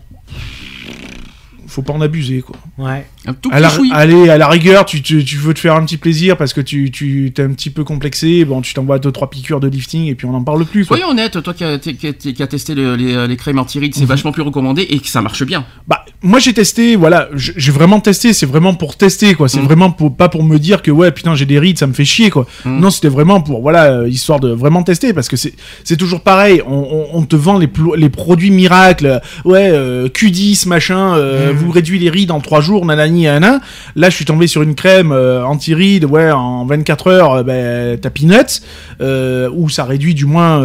Faut 1.67 1.81
pas 1.81 1.93
en 1.93 2.01
abuser, 2.01 2.41
quoi. 2.41 2.55
Ouais. 2.77 3.05
Un 3.27 3.33
tout 3.33 3.49
À 3.51 3.59
la, 3.59 3.71
allez, 3.93 4.29
à 4.29 4.37
la 4.37 4.47
rigueur, 4.47 4.85
tu, 4.85 5.01
tu, 5.01 5.23
tu 5.25 5.37
veux 5.37 5.53
te 5.53 5.59
faire 5.59 5.75
un 5.75 5.83
petit 5.85 5.97
plaisir 5.97 6.37
parce 6.37 6.53
que 6.53 6.61
tu, 6.61 6.91
tu 6.91 7.31
t'es 7.33 7.43
un 7.43 7.49
petit 7.53 7.69
peu 7.69 7.83
complexé. 7.83 8.45
Bon, 8.45 8.61
tu 8.61 8.73
t'envoies 8.73 8.99
deux 8.99 9.11
trois 9.11 9.29
piqûres 9.29 9.59
de 9.59 9.67
lifting 9.67 10.07
et 10.07 10.15
puis 10.15 10.25
on 10.27 10.31
n'en 10.31 10.43
parle 10.43 10.65
plus. 10.65 10.85
Soyons 10.85 11.09
honnête, 11.09 11.41
toi 11.41 11.53
qui 11.53 11.63
as, 11.63 11.77
qui 11.79 12.33
testé 12.47 12.75
le- 12.75 12.95
les, 12.95 13.27
les 13.27 13.37
crèmes 13.37 13.59
anti-rides, 13.59 13.93
Mhm. 13.95 13.99
c'est 14.01 14.05
vachement 14.05 14.31
plus 14.31 14.41
recommandé 14.43 14.83
et 14.89 14.99
que 14.99 15.07
ça 15.07 15.21
marche 15.21 15.43
bien. 15.43 15.65
Bah, 15.87 16.05
moi 16.21 16.39
j'ai 16.39 16.53
testé, 16.53 16.95
voilà, 16.95 17.29
j'ai 17.33 17.71
vraiment 17.71 17.99
testé, 17.99 18.33
c'est 18.33 18.45
vraiment 18.45 18.73
pour 18.75 18.95
tester, 18.97 19.33
quoi. 19.35 19.47
C'est 19.49 19.59
Mhm. 19.59 19.65
vraiment 19.65 19.91
pour, 19.91 20.15
pas 20.15 20.29
pour 20.29 20.43
me 20.43 20.57
dire 20.59 20.81
que, 20.81 20.91
ouais, 20.91 21.11
putain, 21.11 21.33
j'ai 21.35 21.45
des 21.45 21.57
rides, 21.59 21.77
ça 21.79 21.87
me 21.87 21.93
fait 21.93 22.05
chier, 22.05 22.29
quoi. 22.29 22.45
Mhm. 22.65 22.79
Non, 22.79 22.89
c'était 22.89 23.09
vraiment 23.09 23.41
pour, 23.41 23.61
voilà, 23.61 23.85
euh, 23.85 24.09
histoire 24.09 24.39
de 24.39 24.49
vraiment 24.49 24.83
tester, 24.83 25.13
parce 25.13 25.27
que 25.29 25.37
c'est 25.37 25.53
c'est 25.83 25.97
toujours 25.97 26.21
pareil, 26.21 26.61
on, 26.67 26.73
on- 26.75 27.17
on 27.19 27.21
te 27.25 27.35
vend 27.35 27.57
les, 27.57 27.67
plo- 27.67 27.95
les 27.95 28.09
produits 28.09 28.51
miracles, 28.51 29.05
euh, 29.05 29.19
ouais, 29.45 29.69
euh, 29.71 30.07
Q10, 30.09 30.67
machin, 30.67 31.15
euh, 31.15 31.53
vous 31.55 31.71
réduisez 31.71 32.03
les 32.05 32.09
rides 32.09 32.31
en 32.31 32.39
3 32.39 32.61
jours, 32.61 32.85
nanani, 32.85 33.14
nanana. 33.23 33.59
Là, 33.95 34.09
je 34.09 34.15
suis 34.15 34.25
tombé 34.25 34.47
sur 34.47 34.61
une 34.61 34.75
crème 34.75 35.11
euh, 35.11 35.45
anti-rides, 35.45 36.05
ouais, 36.05 36.31
en 36.31 36.65
24 36.65 37.07
heures, 37.07 37.31
euh, 37.33 37.43
ben, 37.43 37.99
t'as 37.99 38.09
peanuts, 38.09 38.61
euh, 39.01 39.49
où 39.53 39.69
ça 39.69 39.83
réduit 39.85 40.13
du 40.13 40.25
moins 40.25 40.59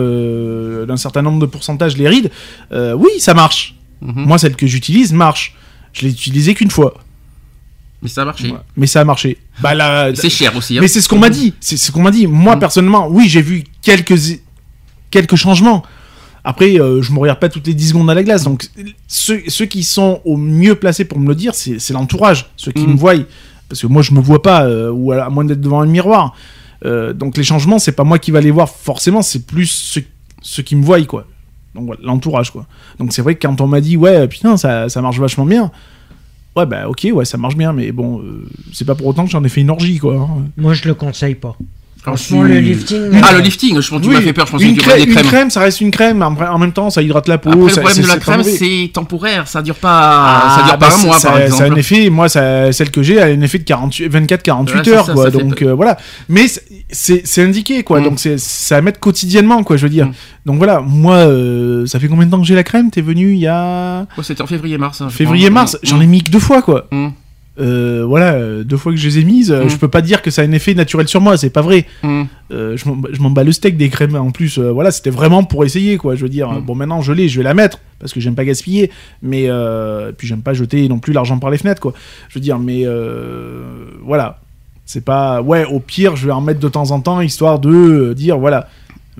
d'un 0.86 0.96
certain 0.96 1.22
nombre 1.22 1.40
de 1.40 1.46
pourcentages 1.46 1.96
les 1.96 2.08
rides. 2.08 2.30
Oui, 2.72 3.10
ça 3.18 3.34
marche. 3.34 3.74
Mhm. 4.00 4.24
Moi, 4.26 4.38
celle 4.38 4.56
que 4.56 4.66
j'utilise 4.66 5.12
marche. 5.12 5.54
Je 5.92 6.02
l'ai 6.02 6.10
utilisée 6.10 6.54
qu'une 6.54 6.70
fois. 6.70 6.94
Mais 8.02 8.08
ça 8.08 8.22
a 8.22 8.24
marché. 8.24 8.50
Ouais. 8.50 8.58
Mais 8.76 8.86
ça 8.86 9.00
a 9.02 9.04
marché. 9.04 9.36
Bah 9.60 9.74
là, 9.74 10.10
C'est 10.14 10.30
cher 10.30 10.56
aussi. 10.56 10.78
Hein. 10.78 10.80
mais 10.80 10.88
c'est 10.88 11.00
ce 11.02 11.08
qu'on 11.08 11.18
m'a 11.18 11.28
dit. 11.28 11.52
C'est 11.60 11.76
ce 11.76 11.92
qu'on 11.92 12.02
m'a 12.02 12.10
dit. 12.10 12.26
Moi, 12.26 12.54
Mhm. 12.54 12.60
personnellement, 12.60 13.08
oui, 13.08 13.28
j'ai 13.28 13.42
vu 13.42 13.64
quelques 13.82 14.14
quelques 15.10 15.36
changements. 15.36 15.82
Après, 16.44 16.80
euh, 16.80 17.02
je 17.02 17.12
me 17.12 17.18
regarde 17.18 17.38
pas 17.38 17.48
toutes 17.48 17.66
les 17.66 17.74
10 17.74 17.88
secondes 17.90 18.10
à 18.10 18.14
la 18.14 18.22
glace. 18.22 18.44
Donc, 18.44 18.68
ceux, 19.06 19.40
ceux 19.48 19.66
qui 19.66 19.82
sont 19.84 20.20
au 20.24 20.36
mieux 20.36 20.74
placés 20.74 21.04
pour 21.04 21.18
me 21.18 21.28
le 21.28 21.34
dire, 21.34 21.54
c'est 21.54 21.90
l'entourage, 21.92 22.50
ceux 22.56 22.72
qui 22.72 22.86
Mhm. 22.86 22.92
me 22.92 22.96
voient. 22.96 23.14
Parce 23.68 23.82
que 23.82 23.86
moi, 23.86 24.02
je 24.02 24.12
me 24.12 24.20
vois 24.20 24.42
pas, 24.42 24.64
euh, 24.64 24.90
ou 24.90 25.12
à, 25.12 25.24
à 25.24 25.30
moins 25.30 25.44
d'être 25.44 25.60
devant 25.60 25.80
un 25.80 25.86
miroir. 25.86 26.34
Euh, 26.84 27.12
donc, 27.12 27.36
les 27.36 27.44
changements, 27.44 27.78
c'est 27.78 27.92
pas 27.92 28.04
moi 28.04 28.18
qui 28.18 28.30
va 28.30 28.40
les 28.40 28.50
voir 28.50 28.68
forcément, 28.68 29.22
c'est 29.22 29.46
plus 29.46 29.66
ceux, 29.66 30.02
ceux 30.42 30.62
qui 30.62 30.74
me 30.76 30.82
voient, 30.84 31.00
quoi. 31.04 31.26
Donc, 31.74 31.84
voilà, 31.86 32.00
l'entourage, 32.02 32.50
quoi. 32.50 32.66
Donc, 32.98 33.12
c'est 33.12 33.22
vrai 33.22 33.34
que 33.36 33.46
quand 33.46 33.60
on 33.60 33.66
m'a 33.68 33.80
dit, 33.80 33.96
ouais, 33.96 34.26
putain, 34.26 34.56
ça, 34.56 34.88
ça 34.88 35.00
marche 35.02 35.18
vachement 35.20 35.44
bien. 35.46 35.70
Ouais, 36.56 36.66
bah, 36.66 36.88
ok, 36.88 37.06
ouais, 37.12 37.24
ça 37.24 37.38
marche 37.38 37.54
bien, 37.56 37.72
mais 37.72 37.92
bon, 37.92 38.20
euh, 38.22 38.44
c'est 38.72 38.84
pas 38.84 38.96
pour 38.96 39.06
autant 39.06 39.24
que 39.24 39.30
j'en 39.30 39.44
ai 39.44 39.48
fait 39.48 39.60
une 39.60 39.70
orgie, 39.70 39.98
quoi. 39.98 40.16
hein. 40.16 40.46
Moi, 40.56 40.74
je 40.74 40.88
le 40.88 40.94
conseille 40.94 41.36
pas. 41.36 41.56
Ah, 42.02 42.16
Franchement, 42.16 42.42
le 42.42 42.58
lifting. 42.60 43.20
Ah, 43.22 43.32
le 43.34 43.40
lifting, 43.40 43.78
je 43.80 43.88
pense 43.90 43.98
que 43.98 44.04
tu 44.04 44.08
Oui, 44.08 44.14
m'as 44.14 44.20
fait 44.22 44.32
peur. 44.32 44.46
Je 44.46 44.52
pensais 44.52 44.64
une, 44.64 44.74
que 44.74 44.80
tu 44.80 44.86
crème, 44.88 44.98
des 44.98 45.04
une 45.04 45.12
crèmes. 45.12 45.26
crème, 45.26 45.50
ça 45.50 45.60
reste 45.60 45.80
une 45.82 45.90
crème. 45.90 46.22
En, 46.22 46.58
même 46.58 46.72
temps, 46.72 46.88
ça 46.88 47.02
hydrate 47.02 47.28
la 47.28 47.36
peau. 47.36 47.50
Après, 47.50 47.62
le 47.64 47.68
ça- 47.68 47.80
problème 47.82 48.02
de 48.02 48.08
la 48.08 48.16
crème, 48.16 48.42
c'est 48.42 48.90
temporaire. 48.92 49.46
Ça 49.48 49.60
dure 49.60 49.74
pas, 49.74 50.40
Ah, 50.42 50.56
ça 50.56 50.62
dure 50.64 50.78
bah, 50.78 50.88
pas 50.88 50.94
un 50.94 51.04
mois, 51.04 51.18
ça, 51.18 51.28
par 51.28 51.36
ça 51.38 51.42
a 51.42 51.46
exemple. 51.46 51.72
un 51.72 51.76
effet, 51.76 52.08
moi, 52.10 52.28
ça- 52.30 52.72
celle 52.72 52.90
que 52.90 53.02
j'ai, 53.02 53.20
a 53.20 53.26
un 53.26 53.40
effet 53.42 53.58
de 53.58 53.64
48 53.64 54.08
24-48 54.08 54.76
Ouais, 54.78 54.80
c'est 54.84 54.90
heures, 54.92 55.06
ça, 55.06 55.12
quoi. 55.12 55.30
donc 55.30 55.60
euh, 55.62 55.74
voilà. 55.74 55.98
Mais 56.30 56.46
c'est- 56.90 57.42
indiqué, 57.42 57.82
quoi. 57.82 58.00
Mm. 58.00 58.04
Donc 58.04 58.18
c'est 58.18 58.74
à 58.74 58.80
mettre 58.80 58.98
quotidiennement, 58.98 59.62
quoi. 59.62 59.76
Je 59.76 59.82
veux 59.82 59.90
dire. 59.90 60.06
Mm. 60.06 60.12
Donc 60.46 60.56
voilà, 60.56 60.80
moi, 60.80 61.16
euh, 61.16 61.84
ça 61.86 62.00
fait 62.00 62.08
combien 62.08 62.24
de 62.26 62.30
temps 62.30 62.40
que 62.40 62.46
j'ai 62.46 62.54
la 62.54 62.64
crème? 62.64 62.90
T'es 62.90 63.02
venu 63.02 63.32
il 63.34 63.40
y 63.40 63.46
a 63.46 64.06
C'était 64.22 64.40
en 64.42 64.46
février-mars. 64.46 65.02
hein, 65.02 65.10
février-mars. 65.10 65.72
pense. 65.80 65.90
J'en 65.90 66.00
ai 66.00 66.06
mis 66.06 66.22
que 66.22 66.30
deux 66.30 66.38
fois, 66.38 66.62
quoi. 66.62 66.86
Euh, 67.58 68.04
voilà, 68.06 68.34
euh, 68.34 68.64
deux 68.64 68.76
fois 68.76 68.92
que 68.92 68.98
je 68.98 69.06
les 69.08 69.18
ai 69.18 69.24
mises. 69.24 69.50
euh, 69.50 69.64
Mm. 69.64 69.68
Je 69.70 69.76
peux 69.76 69.88
pas 69.88 70.00
dire 70.02 70.22
que 70.22 70.30
ça 70.30 70.42
a 70.42 70.44
un 70.46 70.52
effet 70.52 70.72
naturel 70.72 71.08
sur 71.08 71.20
moi. 71.20 71.36
C'est 71.36 71.50
pas 71.50 71.60
vrai. 71.62 71.84
Mm. 72.02 72.22
Euh, 72.52 72.76
je 72.76 72.88
m'en- 73.20 73.30
bats 73.30 73.44
le 73.44 73.52
steak 73.52 73.76
des 73.76 73.88
crèmes 73.90 74.14
en 74.14 74.30
plus. 74.30 74.58
euh, 74.58 74.70
voilà, 74.72 74.90
c'était 74.90 75.10
vraiment 75.10 75.42
pour 75.44 75.64
essayer 75.64 75.96
quoi. 75.98 76.14
Je 76.14 76.22
veux 76.22 76.28
dire, 76.28 76.50
Mm. 76.50 76.60
bon 76.64 76.74
maintenant 76.74 77.02
je 77.02 77.12
l'ai, 77.12 77.28
je 77.28 77.36
vais 77.38 77.44
la 77.44 77.52
mettre 77.54 77.78
parce 77.98 78.12
que 78.12 78.20
j'aime 78.20 78.34
pas 78.34 78.44
gaspiller, 78.44 78.90
mais 79.22 79.48
puis 80.16 80.26
j'aime 80.28 80.42
pas 80.42 80.54
jeter 80.54 80.88
non 80.88 80.98
plus 81.00 81.12
l'argent 81.12 81.38
par 81.38 81.50
les 81.50 81.58
fenêtres 81.58 81.80
quoi. 81.82 81.92
Je 82.28 82.34
veux 82.36 82.40
dire, 82.40 82.58
mais 82.58 82.84
voilà, 84.04 84.40
c'est 84.86 85.04
pas 85.04 85.42
ouais. 85.42 85.64
Au 85.64 85.80
pire, 85.80 86.16
je 86.16 86.26
vais 86.26 86.32
en 86.32 86.40
mettre 86.40 86.60
de 86.60 86.68
temps 86.68 86.90
en 86.92 87.00
temps 87.00 87.20
histoire 87.20 87.58
de 87.58 88.14
dire 88.16 88.38
voilà. 88.38 88.68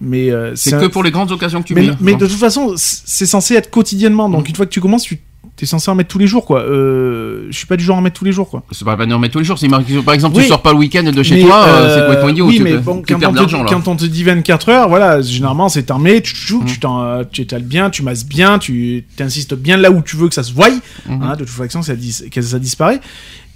Mais 0.00 0.30
C'est 0.54 0.72
un- 0.74 0.80
que 0.80 0.86
pour 0.86 1.02
les 1.02 1.10
grandes 1.10 1.30
occasions 1.30 1.60
que 1.62 1.66
tu 1.68 1.74
mais, 1.74 1.82
mets. 1.88 1.92
mais 2.00 2.14
de 2.14 2.26
toute 2.26 2.38
façon, 2.38 2.72
c'est 2.76 3.26
censé 3.26 3.54
être 3.54 3.70
quotidiennement. 3.70 4.30
Donc 4.30 4.48
une 4.48 4.54
fois 4.56 4.64
que 4.64 4.70
tu 4.70 4.80
commences, 4.80 5.02
tu 5.02 5.20
es 5.64 5.66
censé 5.66 5.90
en 5.90 5.94
mettre 5.94 6.08
tous 6.10 6.18
les 6.18 6.26
jours 6.26 6.44
quoi. 6.44 6.60
Euh, 6.62 7.46
je 7.50 7.56
suis 7.56 7.66
pas 7.66 7.76
du 7.76 7.84
genre 7.84 7.96
à 7.96 7.98
en 7.98 8.02
mettre 8.02 8.18
tous 8.18 8.24
les 8.24 8.32
jours 8.32 8.48
quoi. 8.48 8.62
C'est 8.72 8.84
pas 8.84 8.96
peine 8.96 9.08
d'en 9.10 9.18
mettre 9.18 9.32
tous 9.32 9.38
les 9.40 9.44
jours. 9.44 9.58
Par 10.04 10.14
exemple, 10.14 10.36
Oui. 10.36 10.42
tu 10.42 10.48
sors 10.48 10.62
pas 10.62 10.72
le 10.72 10.78
week-end 10.78 11.02
de 11.02 11.22
chez 11.22 11.36
Mais, 11.36 11.42
toi, 11.42 11.64
euh, 11.64 11.68
euh, 11.70 11.94
c'est 11.94 12.00
complètement 12.06 12.28
idiot. 12.28 12.46
Oui, 12.46 12.56
tu, 12.56 12.62
mais 12.62 12.72
peux- 12.72 12.78
bon, 12.78 13.02
tu 13.02 13.14
quand, 13.14 13.26
on 13.26 13.32
te, 13.46 13.68
quand 13.68 13.88
on 13.88 13.96
te 13.96 14.04
dit 14.04 14.22
24 14.24 14.68
heures, 14.68 14.88
voilà, 14.88 15.20
généralement 15.20 15.68
c'est 15.68 15.82
terminé, 15.84 16.20
tu 16.22 16.34
joues, 16.34 16.62
Mm. 16.62 16.66
tu 16.66 16.78
t'en- 16.80 17.24
tu 17.24 17.40
étales 17.42 17.62
bien, 17.64 17.90
tu 17.90 18.02
masses 18.02 18.24
bien, 18.26 18.58
tu 18.58 19.04
t'insistes 19.16 19.54
bien 19.54 19.76
là 19.76 19.90
où 19.90 20.02
tu 20.02 20.16
veux 20.16 20.28
que 20.28 20.34
ça 20.34 20.42
se 20.42 20.52
voie. 20.52 20.68
Mhm. 20.70 21.22
hein, 21.22 21.32
de 21.32 21.44
toute 21.44 21.48
façon, 21.48 21.82
ça, 21.82 21.94
dis- 21.96 22.12
ça 22.40 22.58
disparaît. 22.58 23.00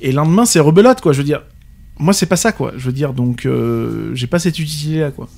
Et 0.01 0.11
le 0.11 0.17
lendemain, 0.17 0.45
c'est 0.45 0.61
rebelote, 0.61 1.01
quoi. 1.01 1.13
Je 1.13 1.19
veux 1.19 1.25
dire, 1.25 1.43
moi, 1.99 2.13
c'est 2.13 2.27
pas 2.27 2.37
ça, 2.37 2.53
quoi. 2.53 2.73
Je 2.77 2.87
veux 2.87 2.93
dire, 2.93 3.13
donc, 3.13 3.47
euh, 3.47 4.11
j'ai 4.15 4.27
pas 4.27 4.39
cette 4.39 4.59
utilité-là, 4.59 5.11
quoi. 5.13 5.29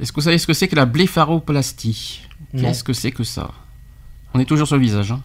Est-ce 0.00 0.12
que 0.12 0.16
vous 0.16 0.24
savez 0.24 0.38
ce 0.38 0.46
que 0.46 0.52
c'est 0.54 0.66
que 0.68 0.76
la 0.76 0.86
blépharoplastie? 0.86 2.22
Qu'est-ce 2.58 2.82
que 2.82 2.92
c'est 2.92 3.10
que 3.12 3.22
ça? 3.24 3.50
On 4.34 4.40
est 4.40 4.44
toujours 4.44 4.66
sur 4.66 4.76
le 4.76 4.82
visage. 4.82 5.12
Hein. 5.12 5.20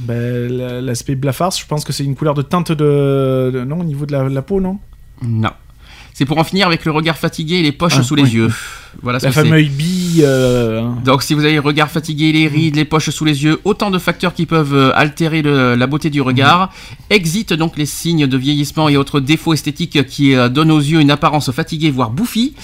Ben, 0.00 0.48
la- 0.50 0.80
l'aspect 0.80 1.14
blafard, 1.14 1.50
je 1.52 1.66
pense 1.66 1.84
que 1.84 1.92
c'est 1.92 2.04
une 2.04 2.14
couleur 2.16 2.34
de 2.34 2.42
teinte 2.42 2.72
de, 2.72 3.50
de- 3.52 3.64
non, 3.64 3.80
au 3.80 3.84
niveau 3.84 4.06
de 4.06 4.12
la, 4.12 4.28
la 4.28 4.42
peau, 4.42 4.60
non? 4.60 4.78
Non. 5.22 5.50
C'est 6.14 6.24
pour 6.24 6.38
en 6.38 6.44
finir 6.44 6.66
avec 6.66 6.84
le 6.84 6.90
regard 6.92 7.16
fatigué 7.16 7.56
et 7.56 7.62
les 7.62 7.72
poches 7.72 7.96
Ah, 7.98 8.02
sous 8.02 8.14
les 8.14 8.24
oui. 8.24 8.30
yeux. 8.32 8.50
Voilà 9.02 9.18
La 9.22 9.30
fameuse 9.32 9.68
bille. 9.68 10.22
euh, 10.24 10.88
Donc 11.04 11.22
si 11.22 11.34
vous 11.34 11.44
avez 11.44 11.54
le 11.54 11.60
regard 11.60 11.90
fatigué, 11.90 12.32
les 12.32 12.48
rides, 12.48 12.76
les 12.76 12.84
poches 12.84 13.10
sous 13.10 13.24
les 13.24 13.44
yeux, 13.44 13.60
autant 13.64 13.90
de 13.90 13.98
facteurs 13.98 14.34
qui 14.34 14.46
peuvent 14.46 14.74
euh, 14.74 14.90
altérer 14.94 15.42
le- 15.42 15.74
la 15.74 15.86
beauté 15.86 16.10
du 16.10 16.20
regard, 16.20 16.72
exit 17.08 17.52
donc 17.52 17.76
les 17.76 17.86
signes 17.86 18.26
de 18.26 18.36
vieillissement 18.36 18.88
et 18.88 18.96
autres 18.96 19.20
défauts 19.20 19.54
esthétiques 19.54 20.06
qui 20.06 20.34
euh, 20.34 20.48
donnent 20.48 20.70
aux 20.72 20.78
yeux 20.80 21.00
une 21.00 21.10
apparence 21.10 21.50
fatiguée 21.52 21.90
voire 21.90 22.10
bouffie. 22.10 22.54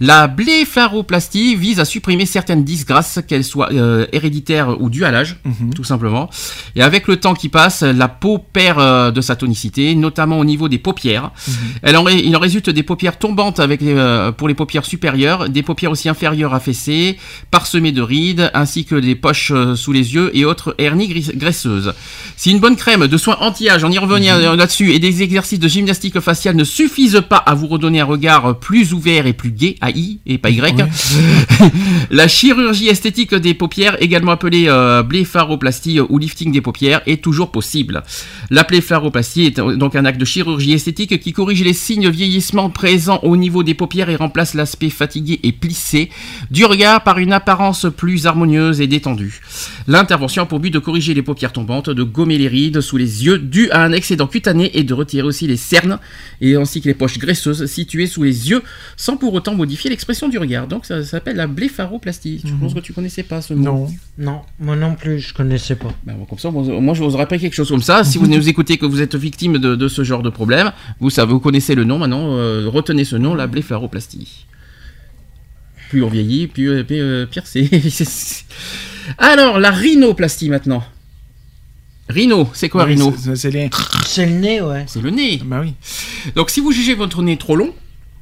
La 0.00 0.28
blépharoplastie 0.28 1.56
vise 1.56 1.80
à 1.80 1.84
supprimer 1.84 2.26
certaines 2.26 2.64
disgrâces, 2.64 3.20
qu'elles 3.26 3.44
soient 3.44 3.70
euh, 3.72 4.06
héréditaires 4.12 4.80
ou 4.80 4.88
dues 4.90 5.04
à 5.04 5.10
l'âge, 5.10 5.38
mhm. 5.44 5.74
tout 5.74 5.84
simplement. 5.84 6.30
Et 6.76 6.82
avec 6.82 7.06
le 7.08 7.16
temps 7.16 7.34
qui 7.34 7.48
passe, 7.48 7.82
la 7.82 8.08
peau 8.08 8.38
perd 8.38 8.78
euh, 8.78 9.10
de 9.10 9.20
sa 9.20 9.36
tonicité, 9.36 9.94
notamment 9.94 10.38
au 10.38 10.44
niveau 10.44 10.68
des 10.68 10.78
paupières. 10.78 11.30
Elle 11.82 11.96
en 11.96 12.06
il 12.08 12.34
en 12.36 12.40
résulte 12.40 12.70
des 12.70 12.82
paupières 12.82 13.18
tombantes 13.18 13.60
avec 13.60 13.80
pour 14.36 14.48
les 14.48 14.54
paupières 14.54 14.84
supérieures, 14.84 15.48
des 15.48 15.59
paupières 15.62 15.90
aussi 15.90 16.08
inférieures 16.08 16.54
affaissées, 16.54 17.18
parsemées 17.50 17.92
de 17.92 18.02
rides, 18.02 18.50
ainsi 18.54 18.84
que 18.84 18.94
des 18.94 19.14
poches 19.14 19.52
euh, 19.54 19.76
sous 19.76 19.92
les 19.92 20.14
yeux 20.14 20.30
et 20.34 20.44
autres 20.44 20.74
hernies 20.78 21.08
graisseuses. 21.34 21.94
Si 22.36 22.50
une 22.50 22.60
bonne 22.60 22.76
crème 22.76 23.06
de 23.06 23.16
soins 23.16 23.36
anti-âge, 23.40 23.84
on 23.84 23.90
y 23.90 23.98
revient 23.98 24.30
euh, 24.30 24.56
là-dessus, 24.56 24.92
et 24.92 24.98
des 24.98 25.22
exercices 25.22 25.58
de 25.58 25.68
gymnastique 25.68 26.20
faciale 26.20 26.56
ne 26.56 26.64
suffisent 26.64 27.22
pas 27.28 27.36
à 27.36 27.54
vous 27.54 27.66
redonner 27.66 28.00
un 28.00 28.04
regard 28.04 28.58
plus 28.58 28.92
ouvert 28.92 29.26
et 29.26 29.32
plus 29.32 29.50
gai, 29.50 29.76
à 29.80 29.90
I 29.90 30.20
et 30.26 30.38
pas 30.38 30.50
Y, 30.50 30.84
la 32.10 32.28
chirurgie 32.28 32.88
esthétique 32.88 33.34
des 33.34 33.54
paupières, 33.54 34.00
également 34.02 34.32
appelée 34.32 34.66
euh, 34.68 35.02
blépharoplastie 35.02 36.00
ou 36.00 36.18
lifting 36.18 36.52
des 36.52 36.60
paupières, 36.60 37.02
est 37.06 37.22
toujours 37.22 37.50
possible. 37.50 38.02
La 38.50 38.64
blépharoplastie 38.64 39.46
est 39.46 39.58
euh, 39.58 39.76
donc 39.76 39.96
un 39.96 40.04
acte 40.04 40.20
de 40.20 40.24
chirurgie 40.24 40.72
esthétique 40.72 41.20
qui 41.20 41.32
corrige 41.32 41.62
les 41.62 41.72
signes 41.72 42.04
de 42.04 42.10
vieillissement 42.10 42.70
présents 42.70 43.20
au 43.22 43.36
niveau 43.36 43.62
des 43.62 43.74
paupières 43.74 44.10
et 44.10 44.16
remplace 44.16 44.54
l'aspect 44.54 44.90
fatigué 44.90 45.40
et 45.42 45.49
et 45.50 45.52
plissé 45.52 46.10
du 46.50 46.64
regard 46.64 47.02
par 47.02 47.18
une 47.18 47.32
apparence 47.32 47.86
plus 47.96 48.26
harmonieuse 48.26 48.80
et 48.80 48.86
détendue. 48.86 49.40
L'intervention 49.86 50.42
a 50.44 50.46
pour 50.46 50.60
but 50.60 50.70
de 50.70 50.78
corriger 50.78 51.12
les 51.12 51.22
paupières 51.22 51.52
tombantes, 51.52 51.90
de 51.90 52.02
gommer 52.02 52.38
les 52.38 52.48
rides 52.48 52.80
sous 52.80 52.96
les 52.96 53.24
yeux 53.24 53.38
dus 53.38 53.68
à 53.70 53.82
un 53.82 53.92
excédent 53.92 54.26
cutané 54.28 54.70
et 54.78 54.84
de 54.84 54.94
retirer 54.94 55.22
aussi 55.26 55.46
les 55.46 55.56
cernes 55.56 55.98
et 56.40 56.54
ainsi 56.56 56.80
que 56.80 56.88
les 56.88 56.94
poches 56.94 57.18
graisseuses 57.18 57.66
situées 57.66 58.06
sous 58.06 58.22
les 58.22 58.48
yeux 58.50 58.62
sans 58.96 59.16
pour 59.16 59.34
autant 59.34 59.54
modifier 59.54 59.90
l'expression 59.90 60.28
du 60.28 60.38
regard. 60.38 60.66
Donc 60.68 60.86
ça, 60.86 61.04
s'appelle 61.04 61.36
la 61.36 61.46
blépharoplastie. 61.46 62.42
Je 62.44 62.52
pense 62.54 62.74
que 62.74 62.80
tu 62.80 62.92
connaissais 62.92 63.22
pas 63.24 63.42
ce 63.42 63.54
mot. 63.54 63.64
Non. 63.64 63.88
Non, 64.18 64.42
moi 64.58 64.76
non 64.76 64.94
plus, 64.94 65.18
je 65.18 65.34
connaissais 65.34 65.76
pas. 65.76 65.92
Ben, 66.04 66.14
comme 66.28 66.38
ça, 66.38 66.50
moi, 66.50 66.62
moi, 66.80 66.94
je 66.94 67.02
vous 67.02 67.14
aurais 67.14 67.26
pas 67.26 67.38
quelque 67.38 67.54
chose 67.54 67.70
comme 67.70 67.82
ça. 67.82 68.04
Si 68.04 68.18
vous 68.18 68.26
nous 68.26 68.48
écoutez 68.48 68.76
que 68.78 68.86
vous 68.86 69.00
êtes 69.00 69.16
victime 69.16 69.58
de, 69.58 69.74
de 69.74 69.88
ce 69.88 70.04
genre 70.04 70.22
de 70.22 70.30
problème, 70.30 70.72
vous 71.00 71.10
savez, 71.10 71.32
vous 71.32 71.40
connaissez 71.40 71.74
le 71.74 71.84
nom 71.84 71.98
maintenant. 71.98 72.36
euh, 72.36 72.68
retenez 72.68 73.04
ce 73.04 73.16
nom, 73.16 73.34
la 73.34 73.46
blépharoplastie. 73.46 74.46
Plus 75.90 76.02
on 76.02 76.08
vieillit, 76.08 76.46
plus, 76.46 76.70
euh, 76.70 76.84
plus, 76.84 77.00
euh, 77.00 77.26
pire 77.26 77.42
c'est. 77.46 77.68
Alors 79.18 79.58
la 79.58 79.70
rhinoplastie 79.70 80.48
maintenant. 80.48 80.82
Rhino, 82.08 82.48
c'est 82.54 82.68
quoi 82.68 82.84
Oui, 82.86 82.92
rhino 82.94 83.14
c'est- 83.36 83.50
les. 83.50 83.70
Le 84.16 84.24
nez, 84.26 84.60
ouais. 84.60 84.84
C'est 84.88 85.00
le 85.02 85.10
nez. 85.10 85.40
Bah 85.44 85.60
oui. 85.62 85.74
Donc 86.34 86.50
si 86.50 86.60
vous 86.60 86.72
jugez 86.72 86.94
votre 86.94 87.22
nez 87.22 87.36
trop 87.36 87.54
long, 87.56 87.72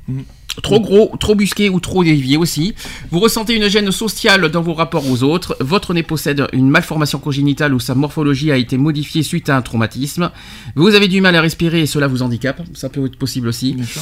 Mm. 0.09 0.23
trop 0.63 0.81
gros, 0.81 1.15
trop 1.21 1.35
busqué 1.35 1.69
ou 1.69 1.81
trop 1.81 2.03
dévié 2.03 2.39
aussi, 2.39 2.75
vous 3.11 3.21
ressentez 3.21 3.55
une 3.55 3.69
gêne 3.69 3.93
sociale 3.93 4.49
dans 4.51 4.63
vos 4.63 4.73
rapports 4.73 5.07
aux 5.11 5.23
autres, 5.23 5.55
votre 5.61 5.93
nez 5.93 6.03
possède 6.03 6.47
une 6.55 6.71
malformation 6.71 7.19
congénitale 7.19 7.75
ou 7.75 7.81
sa 7.81 7.95
morphologie 7.95 8.51
a 8.51 8.57
été 8.57 8.79
modifiée 8.79 9.23
suite 9.23 9.51
à 9.51 9.57
un 9.59 9.63
traumatisme, 9.63 10.31
vous 10.75 10.95
avez 10.95 11.09
du 11.09 11.21
mal 11.21 11.37
à 11.37 11.43
respirer 11.43 11.83
et 11.83 11.87
cela 11.87 12.07
vous 12.07 12.23
handicape, 12.23 12.63
ça 12.73 12.89
peut 12.89 13.05
être 13.05 13.17
possible 13.19 13.49
aussi. 13.49 13.75
Bien 13.75 13.85
sûr. 13.85 14.01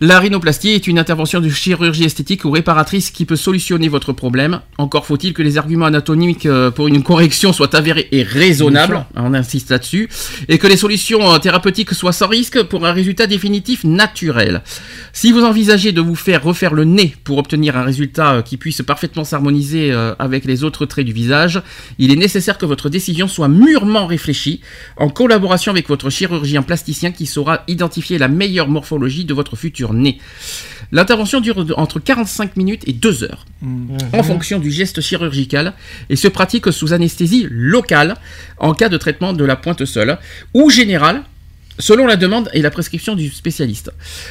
La 0.00 0.18
rhinoplastie 0.18 0.70
est 0.70 0.88
une 0.88 0.98
intervention 0.98 1.40
de 1.40 1.48
chirurgie 1.48 2.02
esthétique 2.02 2.44
ou 2.44 2.50
réparatrice 2.50 3.12
qui 3.12 3.24
peut 3.24 3.36
solutionner 3.36 3.88
votre 3.88 4.12
problème. 4.12 4.60
Encore 4.76 5.06
faut-il 5.06 5.32
que 5.32 5.42
les 5.42 5.56
arguments 5.56 5.86
anatomiques 5.86 6.46
euh, 6.46 6.72
pour 6.72 6.88
une 6.88 7.04
correction 7.04 7.52
soient 7.52 7.76
avérés 7.76 8.08
et 8.10 8.24
raisonnables, 8.24 9.06
on 9.14 9.34
insiste 9.34 9.70
là-dessus, 9.70 10.08
et 10.48 10.58
que 10.58 10.66
les 10.66 10.76
solutions 10.76 11.32
euh, 11.32 11.38
thérapeutiques 11.38 11.94
soient 11.94 12.12
sans 12.12 12.26
risque 12.26 12.60
pour 12.64 12.84
un 12.86 12.92
résultat 12.92 13.28
définitif 13.28 13.84
naturel. 13.84 14.62
Si 15.12 15.30
vous 15.30 15.44
envisagez 15.44 15.92
de 15.92 16.00
vous 16.00 16.16
faire 16.16 16.42
refaire 16.42 16.74
le 16.74 16.84
nez 16.84 17.14
pour 17.22 17.38
obtenir 17.38 17.76
un 17.76 17.84
résultat 17.84 18.32
euh, 18.32 18.42
qui 18.42 18.56
puisse 18.56 18.82
parfaitement 18.82 19.22
s'harmoniser 19.22 19.92
avec 20.18 20.44
les 20.44 20.64
autres 20.64 20.86
traits 20.86 21.06
du 21.06 21.12
visage, 21.12 21.62
il 21.98 22.10
est 22.10 22.16
nécessaire 22.16 22.58
que 22.58 22.66
votre 22.66 22.88
décision 22.88 23.28
soit 23.28 23.48
mûrement 23.48 24.06
réfléchie, 24.06 24.60
en 24.96 25.08
collaboration 25.08 25.70
avec 25.70 25.88
votre 25.88 26.10
chirurgien 26.10 26.62
plasticien 26.62 27.12
qui 27.12 27.26
saura 27.26 27.62
identifier 27.68 28.18
la 28.18 28.28
meilleure 28.28 28.68
morphologie 28.68 29.24
de 29.24 29.34
votre 29.34 29.56
futur 29.56 29.83
nez. 29.92 30.18
L'intervention 30.92 31.40
dure 31.40 31.66
entre 31.76 31.98
45 31.98 32.56
minutes 32.56 32.82
et 32.86 32.92
2 32.92 33.24
heures, 33.24 33.46
en 34.12 34.22
fonction 34.22 34.60
du 34.60 34.70
geste 34.70 35.00
chirurgical, 35.00 35.72
et 36.08 36.16
se 36.16 36.28
pratique 36.28 36.70
sous 36.72 36.92
anesthésie 36.92 37.48
locale, 37.50 38.16
en 38.58 38.74
cas 38.74 38.88
de 38.88 38.96
traitement 38.96 39.32
de 39.32 39.44
la 39.44 39.56
pointe 39.56 39.84
seule, 39.84 40.18
ou 40.52 40.70
générale, 40.70 41.22
selon 41.80 42.06
la 42.06 42.14
demande 42.14 42.48
et 42.52 42.62
la 42.62 42.70
prescription 42.70 43.16
du 43.16 43.30
spécialiste. 43.30 43.90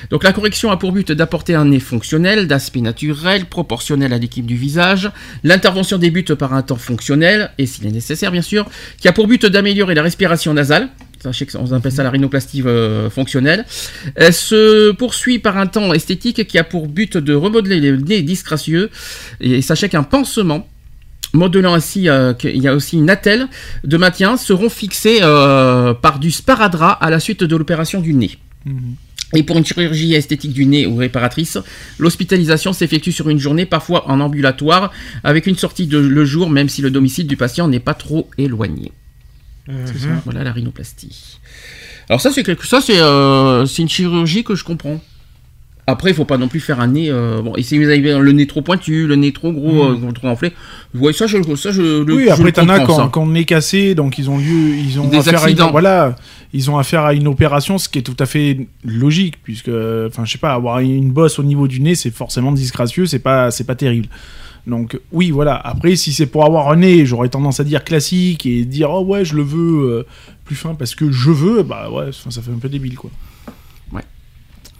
Donc 0.10 0.24
la 0.24 0.32
correction 0.32 0.72
a 0.72 0.78
pour 0.78 0.94
but 0.94 1.12
d'apporter 1.12 1.56
un 1.56 1.66
nez 1.66 1.82
fonctionnel, 1.82 2.48
d'aspect 2.48 2.80
naturel, 2.80 3.46
proportionnel 3.46 4.14
à 4.14 4.18
l'équipe 4.18 4.46
du 4.46 4.56
visage. 4.56 5.12
L'intervention 5.44 5.98
débute 5.98 6.34
par 6.36 6.54
un 6.54 6.62
temps 6.62 6.78
fonctionnel, 6.78 7.52
et 7.58 7.66
s'il 7.66 7.86
est 7.86 7.92
nécessaire 7.92 8.32
bien 8.32 8.42
sûr, 8.42 8.70
qui 9.00 9.10
a 9.10 9.12
pour 9.12 9.28
but 9.28 9.46
d'améliorer 9.46 9.96
la 9.96 10.04
respiration 10.04 10.54
nasale. 10.54 10.88
Sachez 11.24 11.46
qu'on 11.46 11.72
appelle 11.72 11.94
ça 11.94 12.04
la 12.04 12.10
rhinoplastie 12.10 12.64
euh, 12.64 13.10
fonctionnelle. 13.10 13.64
Elle 14.16 14.34
se 14.34 14.92
poursuit 14.92 15.40
par 15.40 15.58
un 15.58 15.68
temps 15.68 15.94
esthétique 15.94 16.46
qui 16.46 16.58
a 16.58 16.66
pour 16.66 16.90
but 16.90 17.16
de 17.16 17.34
remodeler 17.34 17.80
les 17.80 17.94
nez 17.94 18.22
disgracieux. 18.22 18.90
Et 19.40 19.62
sachez 19.62 19.88
qu'un 19.88 20.04
pansement 20.04 20.68
modelant 21.32 21.76
ainsi 21.76 22.10
euh, 22.10 22.34
qu'il 22.34 22.62
y 22.62 22.68
a 22.68 22.76
aussi 22.76 22.98
une 22.98 23.10
attelle 23.10 23.48
de 23.86 23.96
maintien 23.96 24.36
seront 24.36 24.68
fixés 24.68 25.20
euh, 25.22 25.94
par 25.94 26.20
du 26.20 26.30
sparadrap 26.30 26.98
à 27.00 27.10
la 27.10 27.22
suite 27.22 27.46
de 27.46 27.56
l'opération 27.56 28.02
du 28.02 28.14
nez. 28.14 28.38
Et 29.34 29.44
pour 29.44 29.58
une 29.58 29.66
chirurgie 29.66 30.16
esthétique 30.16 30.52
du 30.52 30.66
nez 30.66 30.86
ou 30.86 30.98
réparatrice, 30.98 31.58
l'hospitalisation 32.00 32.74
s'effectue 32.74 33.14
sur 33.14 33.30
une 33.30 33.40
journée, 33.40 33.66
parfois 33.66 34.10
en 34.10 34.20
ambulatoire, 34.20 34.92
avec 35.24 35.48
une 35.48 35.56
sortie 35.56 35.88
de 35.88 36.00
le 36.00 36.26
jour, 36.26 36.50
même 36.50 36.68
si 36.68 36.82
le 36.82 36.92
domicile 36.92 37.28
du 37.28 37.38
patient 37.38 37.70
n'est 37.70 37.80
pas 37.80 37.94
trop 37.94 38.30
éloigné. 38.38 38.92
Voilà 40.26 40.44
la 40.44 40.52
rhinoplastie. 40.52 41.40
Alors 42.10 42.22
ça, 42.22 42.32
c'est 42.32 42.44
quelque 42.44 42.66
ça, 42.68 42.82
c'est 42.82 43.00
euh, 43.00 43.66
une 43.66 43.90
chirurgie 43.90 44.44
que 44.44 44.56
je 44.56 44.64
comprends. 44.64 45.00
Après, 45.86 46.12
il 46.12 46.14
faut 46.14 46.24
pas 46.24 46.38
non 46.38 46.48
plus 46.48 46.62
faire 46.62 46.80
un 46.80 46.88
nez. 46.88 47.10
euh, 47.10 47.42
bon, 47.42 47.56
et 47.58 47.64
si 47.64 47.78
vous 47.78 47.84
avez 47.90 48.00
le 48.00 48.32
nez 48.32 48.48
trop 48.48 48.62
pointu, 48.62 49.06
le 49.06 49.16
nez 49.18 49.34
trop 49.34 49.52
gros, 49.52 49.84
euh, 49.84 50.12
trop 50.14 50.30
enflé, 50.30 50.54
ouais, 50.96 51.12
ça, 51.12 51.28
je, 51.28 51.38
ça, 51.56 51.72
je, 51.72 52.04
le-. 52.04 52.14
Oui, 52.14 52.26
je 52.28 52.32
après 52.32 52.44
le 52.46 52.52
t'en 52.54 52.70
as 52.70 52.80
quand, 52.86 53.10
quand 53.10 53.24
on 53.24 53.36
est 53.36 53.44
cassé, 53.44 53.94
donc 53.94 54.18
ils 54.18 54.30
ont 54.30 54.38
lieu, 54.38 54.76
ils 54.78 54.98
ont 55.02 55.10
Des 55.10 55.18
affaire 55.18 55.44
à 55.44 55.50
une, 55.50 55.56
accidents. 55.56 55.72
voilà, 55.72 56.16
ils 56.54 56.72
ont 56.72 56.78
affaire 56.78 57.04
à 57.04 57.14
une 57.14 57.28
opération, 57.28 57.78
ce 57.78 57.90
qui 57.90 58.00
est 58.00 58.04
tout 58.04 58.16
à 58.20 58.26
fait 58.26 58.68
logique, 58.86 59.44
puisque, 59.44 59.72
enfin, 60.08 60.24
je 60.24 60.32
sais 60.32 60.38
pas, 60.38 60.54
avoir 60.54 60.80
une 60.80 61.12
bosse 61.12 61.38
au 61.38 61.44
niveau 61.44 61.68
du 61.68 61.82
nez, 61.82 61.96
c'est 61.96 62.12
forcément 62.12 62.54
disgracieux, 62.54 63.06
c'est 63.06 63.20
pas, 63.20 63.52
c'est 63.52 63.66
pas 63.66 63.76
terrible. 63.76 64.08
Donc 64.66 65.00
oui, 65.12 65.32
voilà. 65.32 65.56
Après, 65.56 65.96
si 65.98 66.14
c'est 66.14 66.26
pour 66.26 66.46
avoir 66.46 66.70
un 66.72 66.78
nez, 66.78 67.06
j'aurais 67.06 67.28
tendance 67.30 67.60
à 67.60 67.64
dire 67.66 67.84
classique 67.84 68.46
et 68.46 68.64
dire 68.64 68.90
oh 68.92 69.04
ouais, 69.04 69.26
je 69.26 69.36
le 69.36 69.44
veux 69.44 69.90
euh, 69.92 70.06
plus 70.46 70.56
fin 70.56 70.74
parce 70.74 70.96
que 70.96 71.12
je 71.12 71.32
veux, 71.32 71.64
bah 71.64 71.90
ouais, 71.92 72.12
ça 72.14 72.42
fait 72.42 72.52
un 72.52 72.60
peu 72.60 72.70
débile 72.70 72.96
quoi. 72.96 73.10
Ouais. 73.92 74.04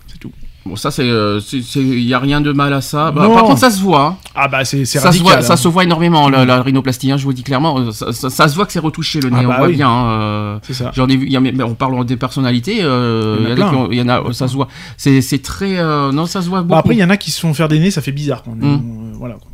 C'est 0.08 0.20
tout. 0.20 0.32
Bon, 0.66 0.78
ça, 0.78 0.90
c'est, 0.92 1.04
euh, 1.04 1.42
il 1.76 2.00
y 2.00 2.14
a 2.14 2.20
rien 2.20 2.40
de 2.40 2.54
mal 2.54 2.72
à 2.72 2.80
ça. 2.80 3.12
Bah, 3.12 3.28
par 3.28 3.44
contre, 3.44 3.60
ça 3.60 3.70
se 3.70 3.82
voit. 3.82 4.06
hein. 4.06 4.18
Ah 4.34 4.48
bah 4.48 4.64
c'est 4.64 4.86
Ça, 4.86 5.02
se 5.02 5.06
radical. 5.08 5.26
voit, 5.34 5.42
ça 5.42 5.54
hein. 5.54 5.58
se 5.58 5.68
voit 5.68 5.84
énormément 5.84 6.30
la, 6.30 6.46
la 6.46 6.62
rhinoplastie. 6.62 7.12
hein, 7.12 7.18
je 7.18 7.26
vous 7.26 7.34
dis 7.34 7.44
clairement, 7.44 7.78
euh, 7.80 7.92
ça, 7.92 8.14
ça- 8.14 8.30
ça 8.30 8.48
se 8.48 8.56
voit 8.56 8.66
que 8.66 8.72
c'est 8.72 8.80
retouché 8.80 9.20
le 9.20 9.30
nez. 9.32 9.40
Ah 9.42 9.44
bah 9.44 9.54
on 9.56 9.58
voit 9.58 9.68
oui. 9.68 9.76
bien. 9.76 9.90
hein, 9.90 10.12
euh, 10.22 10.60
C'est 10.62 10.74
ça. 10.74 10.92
J'en 10.96 11.10
ai 11.10 11.18
vu. 11.18 11.28
Y 11.28 11.36
a, 11.36 11.42
mais 11.42 11.62
on 11.64 11.76
parle 11.76 12.06
des 12.06 12.16
personnalités. 12.16 12.78
euh, 12.82 13.40
Il 13.42 13.50
y 13.50 13.62
en 13.62 13.68
a 13.84 13.94
y 13.94 13.98
y 13.98 14.02
en. 14.30 14.32
Ça 14.32 14.48
se 14.48 14.54
voit. 14.54 14.70
C'est, 14.96 15.20
c'est 15.20 15.40
très. 15.40 15.78
euh, 15.78 16.14
non, 16.14 16.26
ça 16.26 16.42
se 16.42 16.48
voit 16.48 16.60
beaucoup. 16.62 16.70
Bah, 16.72 16.78
après, 16.78 16.96
il 16.96 17.00
y 17.00 17.04
en 17.04 17.10
a 17.10 17.18
qui 17.18 17.32
se 17.32 17.42
font 17.42 17.54
faire 17.54 17.68
des 17.68 17.80
nez, 17.80 17.92
ça 17.92 18.02
fait 18.02 18.14
bizarre. 18.14 18.44
Quand 18.44 18.56
même. 18.56 18.78
Mm. 18.78 19.10
Euh, 19.12 19.14
voilà. 19.18 19.34
quoi. 19.36 19.52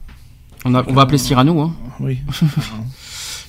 On, 0.65 0.75
a- 0.75 0.83
on 0.87 0.93
va 0.93 1.03
appeler 1.03 1.17
Cyrano. 1.17 1.59
Hein. 1.61 1.73
Oui. 1.99 2.19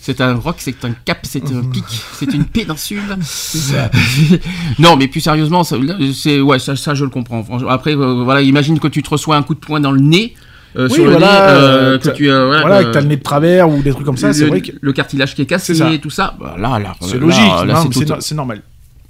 C'est 0.02 0.22
un 0.22 0.34
rock, 0.34 0.56
c'est 0.60 0.82
un 0.86 0.92
cap, 1.04 1.18
c'est 1.24 1.44
un 1.52 1.62
pic, 1.62 1.84
c'est 2.14 2.32
une 2.32 2.46
péninsule. 2.46 3.02
non, 4.78 4.96
mais 4.96 5.08
plus 5.08 5.20
sérieusement, 5.20 5.62
ça, 5.62 5.76
c'est 6.14 6.40
ouais, 6.40 6.58
ça, 6.58 6.74
ça, 6.74 6.94
je 6.94 7.04
le 7.04 7.10
comprends. 7.10 7.44
Après, 7.68 7.94
euh, 7.94 8.22
voilà, 8.24 8.40
imagine 8.40 8.80
que 8.80 8.88
tu 8.88 9.02
te 9.02 9.10
reçois 9.10 9.36
un 9.36 9.42
coup 9.42 9.54
de 9.54 9.60
poing 9.60 9.78
dans 9.78 9.92
le 9.92 10.00
nez. 10.00 10.34
euh, 10.76 10.88
Oui, 10.88 10.94
sur 10.94 11.04
le 11.04 11.10
voilà, 11.12 11.26
nez, 11.52 11.58
euh, 11.58 11.98
que 11.98 12.08
tu 12.10 12.30
euh, 12.30 12.46
voilà, 12.46 12.60
voilà, 12.62 12.84
que- 12.84 12.90
t'as 12.92 13.02
le 13.02 13.08
nez 13.08 13.16
de 13.18 13.22
travers 13.22 13.68
ou 13.68 13.82
des 13.82 13.90
trucs 13.90 14.06
comme 14.06 14.16
ça, 14.16 14.28
le, 14.28 14.32
c'est 14.32 14.46
vrai 14.46 14.62
que 14.62 14.72
le 14.80 14.92
cartilage 14.94 15.34
qui 15.34 15.42
est 15.42 15.46
cassé, 15.46 15.74
C'est 15.74 15.80
ça. 15.80 15.98
tout 16.00 16.08
ça. 16.10 16.34
Bah, 16.40 16.56
là, 16.58 16.78
là, 16.78 16.94
c'est 17.02 17.14
là, 17.14 17.20
logique. 17.20 17.40
là, 17.42 17.64
non, 17.66 17.82
c'est 17.82 17.88
mais 17.88 17.94
c'est 17.94 18.04
tout- 18.06 18.12
no- 18.14 18.20
c'est 18.20 18.34
normal. 18.34 18.62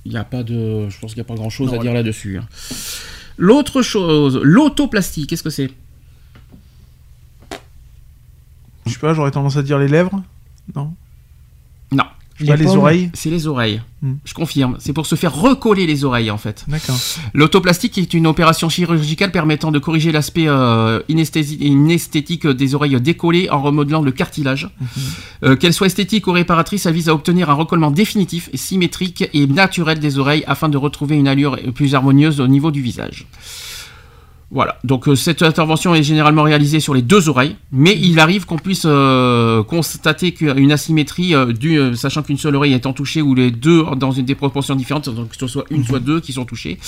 Il 0.05 0.11
n'y 0.11 0.19
a 0.19 0.25
pas 0.25 0.43
de, 0.43 0.89
je 0.89 0.99
pense 0.99 1.13
qu'il 1.15 1.23
n'y 1.23 1.27
a 1.27 1.29
pas 1.29 1.35
grand 1.37 1.51
chose 1.51 1.71
Non, 1.71 1.79
à 1.79 1.83
dire 1.83 1.93
là-dessus. 1.95 2.39
hein. 2.39 2.47
L'autre 3.39 3.81
chose, 3.83 4.41
l'autoplastie, 4.43 5.27
qu'est-ce 5.29 5.43
que 5.45 5.51
c'est? 5.51 5.71
Je 8.87 8.93
sais 8.93 8.99
pas, 8.99 9.15
j'aurais 9.15 9.31
tendance 9.31 9.57
à 9.57 9.63
dire 9.63 9.79
les 9.79 9.89
lèvres. 9.89 10.23
Non? 10.75 10.93
Non, 11.93 12.05
sais 12.41 12.47
pas, 12.47 12.57
les 12.57 12.67
oreilles? 12.67 13.11
c'est 13.15 13.31
les 13.31 13.47
oreilles. 13.47 13.83
Hmm. 14.03 14.15
Je 14.25 14.35
confirme. 14.35 14.77
C'est 14.79 14.93
pour 14.93 15.07
se 15.07 15.15
faire 15.15 15.35
recoller 15.35 15.87
les 15.87 16.05
oreilles 16.05 16.31
en 16.31 16.39
fait. 16.39 16.65
D'accord. 16.69 16.97
L'autoplastique 17.35 17.99
est 17.99 18.15
une 18.15 18.27
opération 18.27 18.69
chirurgicale 18.69 19.31
permettant 19.31 19.71
de 19.71 19.79
corriger 19.79 20.13
l'aspect 20.13 20.49
euh, 20.49 21.01
inesthétique 21.09 22.47
des 22.47 22.75
oreilles 22.75 23.01
décollées 23.01 23.51
en 23.51 23.61
remodelant 23.61 24.03
le 24.03 24.13
cartilage. 24.13 24.71
Euh, 25.45 25.57
Qu'elle 25.57 25.75
soit 25.75 25.87
esthétique 25.87 26.27
ou 26.27 26.33
réparatrice, 26.33 26.87
elle 26.87 26.95
vise 26.95 27.09
à 27.09 27.15
obtenir 27.15 27.51
un 27.51 27.55
recollement 27.55 27.91
définitif, 27.91 28.49
et 28.53 28.57
symétrique 28.57 29.29
et 29.33 29.47
naturel 29.47 29.99
des 29.99 30.19
oreilles 30.19 30.45
afin 30.47 30.69
de 30.69 30.77
retrouver 30.77 31.17
une 31.17 31.29
allure 31.29 31.59
plus 31.75 31.95
harmonieuse 31.95 32.41
au 32.41 32.49
niveau 32.49 32.71
du 32.71 32.81
visage. 32.81 33.27
Voilà, 34.53 34.79
donc 34.83 35.07
euh, 35.07 35.15
cette 35.15 35.43
intervention 35.43 35.95
est 35.95 36.03
généralement 36.03 36.43
réalisée 36.43 36.81
sur 36.81 36.93
les 36.93 37.03
deux 37.03 37.29
oreilles, 37.29 37.55
mais 37.71 37.97
il 37.97 38.19
arrive 38.19 38.47
qu'on 38.47 38.59
puisse 38.59 38.83
euh, 38.85 39.63
constater 39.63 40.33
qu'une 40.33 40.73
asymétrie, 40.73 41.37
euh, 41.37 41.53
due, 41.53 41.79
euh, 41.79 41.95
sachant 41.95 42.25
qu'une 42.25 42.37
seule 42.37 42.57
oreille 42.57 42.73
étant 42.73 42.93
touchée 42.93 43.23
ou 43.23 43.37
les 43.37 43.53
deux 43.53 43.85
dans 43.97 44.11
une 44.11 44.25
des 44.25 44.35
proportions 44.35 44.75
différentes, 44.75 45.09
donc 45.09 45.29
que 45.29 45.37
ce 45.37 45.47
soit 45.47 45.67
une 45.71 45.85
soit 45.85 46.01
deux 46.01 46.21
qui 46.21 46.33
sont 46.33 46.45
touchées. 46.45 46.81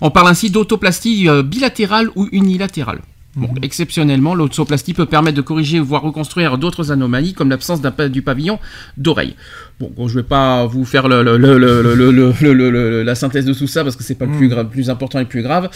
On 0.00 0.10
parle 0.10 0.28
ainsi 0.28 0.48
d'autoplastie 0.48 1.28
bilatérale 1.44 2.08
ou 2.16 2.26
unilatérale. 2.32 3.00
Bon, 3.36 3.48
exceptionnellement, 3.62 4.34
l'autoplastie 4.34 4.92
peut 4.92 5.06
permettre 5.06 5.36
de 5.36 5.42
corriger 5.42 5.78
voire 5.78 6.02
reconstruire 6.02 6.58
d'autres 6.58 6.90
anomalies 6.90 7.32
comme 7.32 7.50
l'absence 7.50 7.80
du 7.80 8.22
pavillon 8.22 8.58
d'oreille. 8.96 9.36
Bon, 9.80 9.90
bon, 9.96 10.08
je 10.08 10.14
vais 10.14 10.22
pas 10.22 10.66
vous 10.66 10.84
faire 10.84 11.08
le, 11.08 11.22
le, 11.22 11.38
le, 11.38 13.02
la 13.02 13.14
synthèse 13.14 13.46
de 13.46 13.54
tout 13.54 13.66
ça 13.66 13.82
parce 13.82 13.96
que 13.96 14.02
c'est 14.02 14.14
pas 14.14 14.26
le 14.26 14.32
plus, 14.32 14.46
hmm. 14.46 14.50
grave, 14.50 14.66
plus 14.66 14.90
important 14.90 15.18
et 15.18 15.22
le 15.22 15.28
plus 15.28 15.42
grave. 15.42 15.70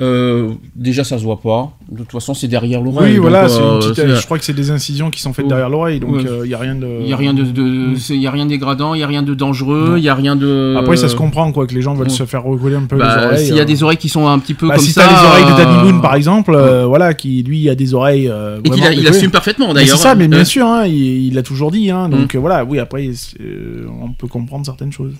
Euh, 0.00 0.50
déjà, 0.74 1.04
ça 1.04 1.18
se 1.18 1.22
voit 1.22 1.40
pas. 1.40 1.70
De 1.88 1.98
toute 1.98 2.10
façon, 2.10 2.34
c'est 2.34 2.48
derrière 2.48 2.80
l'oreille. 2.80 3.12
Oui, 3.12 3.18
voilà. 3.18 3.44
Euh, 3.44 3.80
une 3.80 3.90
petite, 3.90 4.16
je 4.16 4.24
crois 4.24 4.38
que 4.38 4.44
c'est 4.44 4.54
des 4.54 4.72
incisions 4.72 5.08
qui 5.08 5.20
sont 5.20 5.32
faites 5.32 5.46
derrière 5.46 5.68
l'oreille, 5.68 6.00
donc 6.00 6.16
il 6.18 6.26
ouais. 6.26 6.32
Euh, 6.32 6.46
y 6.48 6.54
a 6.54 6.58
rien 6.58 6.74
de. 6.74 6.98
Il 7.02 7.06
y 7.06 7.12
a 7.12 7.16
rien 7.16 7.32
de, 7.32 7.44
de 7.44 7.62
mmh. 7.62 8.14
y 8.14 8.26
a 8.26 8.30
rien 8.32 8.46
dégradant, 8.46 8.94
il 8.94 9.00
y 9.00 9.04
a 9.04 9.06
rien 9.06 9.22
de 9.22 9.34
dangereux, 9.34 9.94
il 9.98 10.02
y 10.02 10.08
a 10.08 10.16
rien 10.16 10.34
de. 10.34 10.74
Après, 10.76 10.96
ça 10.96 11.08
se 11.08 11.14
comprend 11.14 11.52
quoi 11.52 11.68
que 11.68 11.74
les 11.74 11.82
gens 11.82 11.94
veulent 11.94 12.10
se 12.10 12.24
faire 12.24 12.42
recoller 12.42 12.74
un 12.74 12.86
peu 12.86 12.96
bah, 12.96 13.18
les 13.18 13.24
oreilles. 13.24 13.46
S'il 13.46 13.54
y 13.54 13.60
a 13.60 13.62
euh. 13.62 13.66
des 13.66 13.84
oreilles 13.84 13.98
qui 13.98 14.08
sont 14.08 14.26
un 14.26 14.40
petit 14.40 14.54
peu 14.54 14.66
bah, 14.66 14.74
comme 14.74 14.84
si 14.84 14.90
ça. 14.90 15.02
Si 15.02 15.08
t'as 15.08 15.22
les 15.22 15.28
oreilles 15.28 15.44
de 15.44 15.64
Danny 15.64 15.92
Moon, 15.92 16.00
par 16.00 16.16
exemple, 16.16 16.58
voilà, 16.88 17.14
qui 17.14 17.44
lui 17.44 17.70
a 17.70 17.76
des 17.76 17.94
oreilles. 17.94 18.28
et 18.64 18.68
qu'il 18.68 19.06
assume 19.06 19.30
parfaitement 19.30 19.72
d'ailleurs. 19.72 19.96
C'est 19.96 20.02
ça, 20.02 20.10
hein. 20.10 20.14
mais 20.16 20.26
bien 20.26 20.44
sûr, 20.44 20.66
hein, 20.66 20.86
il 20.86 21.34
l'a 21.34 21.42
toujours 21.44 21.70
dit. 21.70 21.92
Hein, 21.92 22.08
donc 22.08 22.34
hmm. 22.34 22.38
voilà, 22.38 22.64
oui, 22.64 22.80
après 22.80 23.10
on 23.88 24.12
peut 24.12 24.28
comprendre 24.28 24.64
certaines 24.66 24.92
choses. 24.92 25.14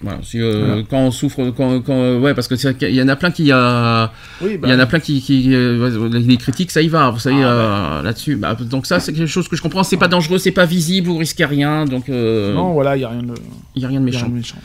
voilà, 0.00 0.18
si, 0.22 0.40
euh, 0.40 0.66
Voilà. 0.66 0.82
Quand 0.90 0.98
on 0.98 1.10
souffre, 1.10 1.50
quand, 1.56 1.80
quand- 1.80 2.18
ouais, 2.18 2.34
parce 2.34 2.46
que 2.48 2.54
il 2.86 2.94
y 2.94 3.00
en 3.02 3.08
a 3.08 3.16
plein 3.16 3.30
qui, 3.30 3.50
euh, 3.52 4.06
Oui, 4.42 4.58
il 4.62 4.68
y 4.68 4.72
en 4.72 4.78
a 4.78 4.86
plein 4.86 5.00
qui, 5.00 5.22
qui 5.22 5.54
euh, 5.54 6.08
les 6.12 6.36
critiques, 6.36 6.70
ça 6.70 6.82
y 6.82 6.88
va, 6.88 7.10
vous 7.10 7.18
savez 7.20 7.42
Ah, 7.42 7.46
euh, 7.48 8.02
là-dessus. 8.02 8.36
Bah, 8.36 8.54
donc 8.54 8.86
ça, 8.86 9.00
c'est 9.00 9.12
quelque 9.12 9.26
chose 9.28 9.48
que 9.48 9.56
je 9.56 9.62
comprends. 9.62 9.82
C'est 9.84 9.96
pas 9.96 10.08
dangereux, 10.08 10.38
c'est 10.38 10.50
pas 10.50 10.66
visible, 10.66 11.08
vous 11.08 11.16
risquez 11.18 11.44
rien, 11.46 11.84
donc 11.86 12.08
euh, 12.08 12.52
Non, 12.54 12.72
voilà, 12.74 12.96
il 12.96 12.98
n'y 13.00 13.04
a 13.04 13.08
rien 13.10 13.22
de, 13.22 13.34
il 13.76 13.82
y 13.82 13.84
a 13.84 13.88
rien 13.88 14.00
de 14.00 14.10
y 14.10 14.14
a 14.14 14.18
rien 14.18 14.26
méchant. 14.26 14.28
de 14.28 14.34
méchant. 14.34 14.56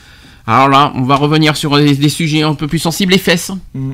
Alors 0.48 0.68
là, 0.70 0.92
on 0.96 1.04
va 1.04 1.16
revenir 1.16 1.56
sur 1.56 1.78
des, 1.78 1.96
des 1.96 2.10
sujets 2.10 2.42
un 2.42 2.56
peu 2.56 2.68
plus 2.68 2.80
sensibles, 2.80 3.12
les 3.14 3.18
fesses. 3.20 3.52
Mm. 3.74 3.94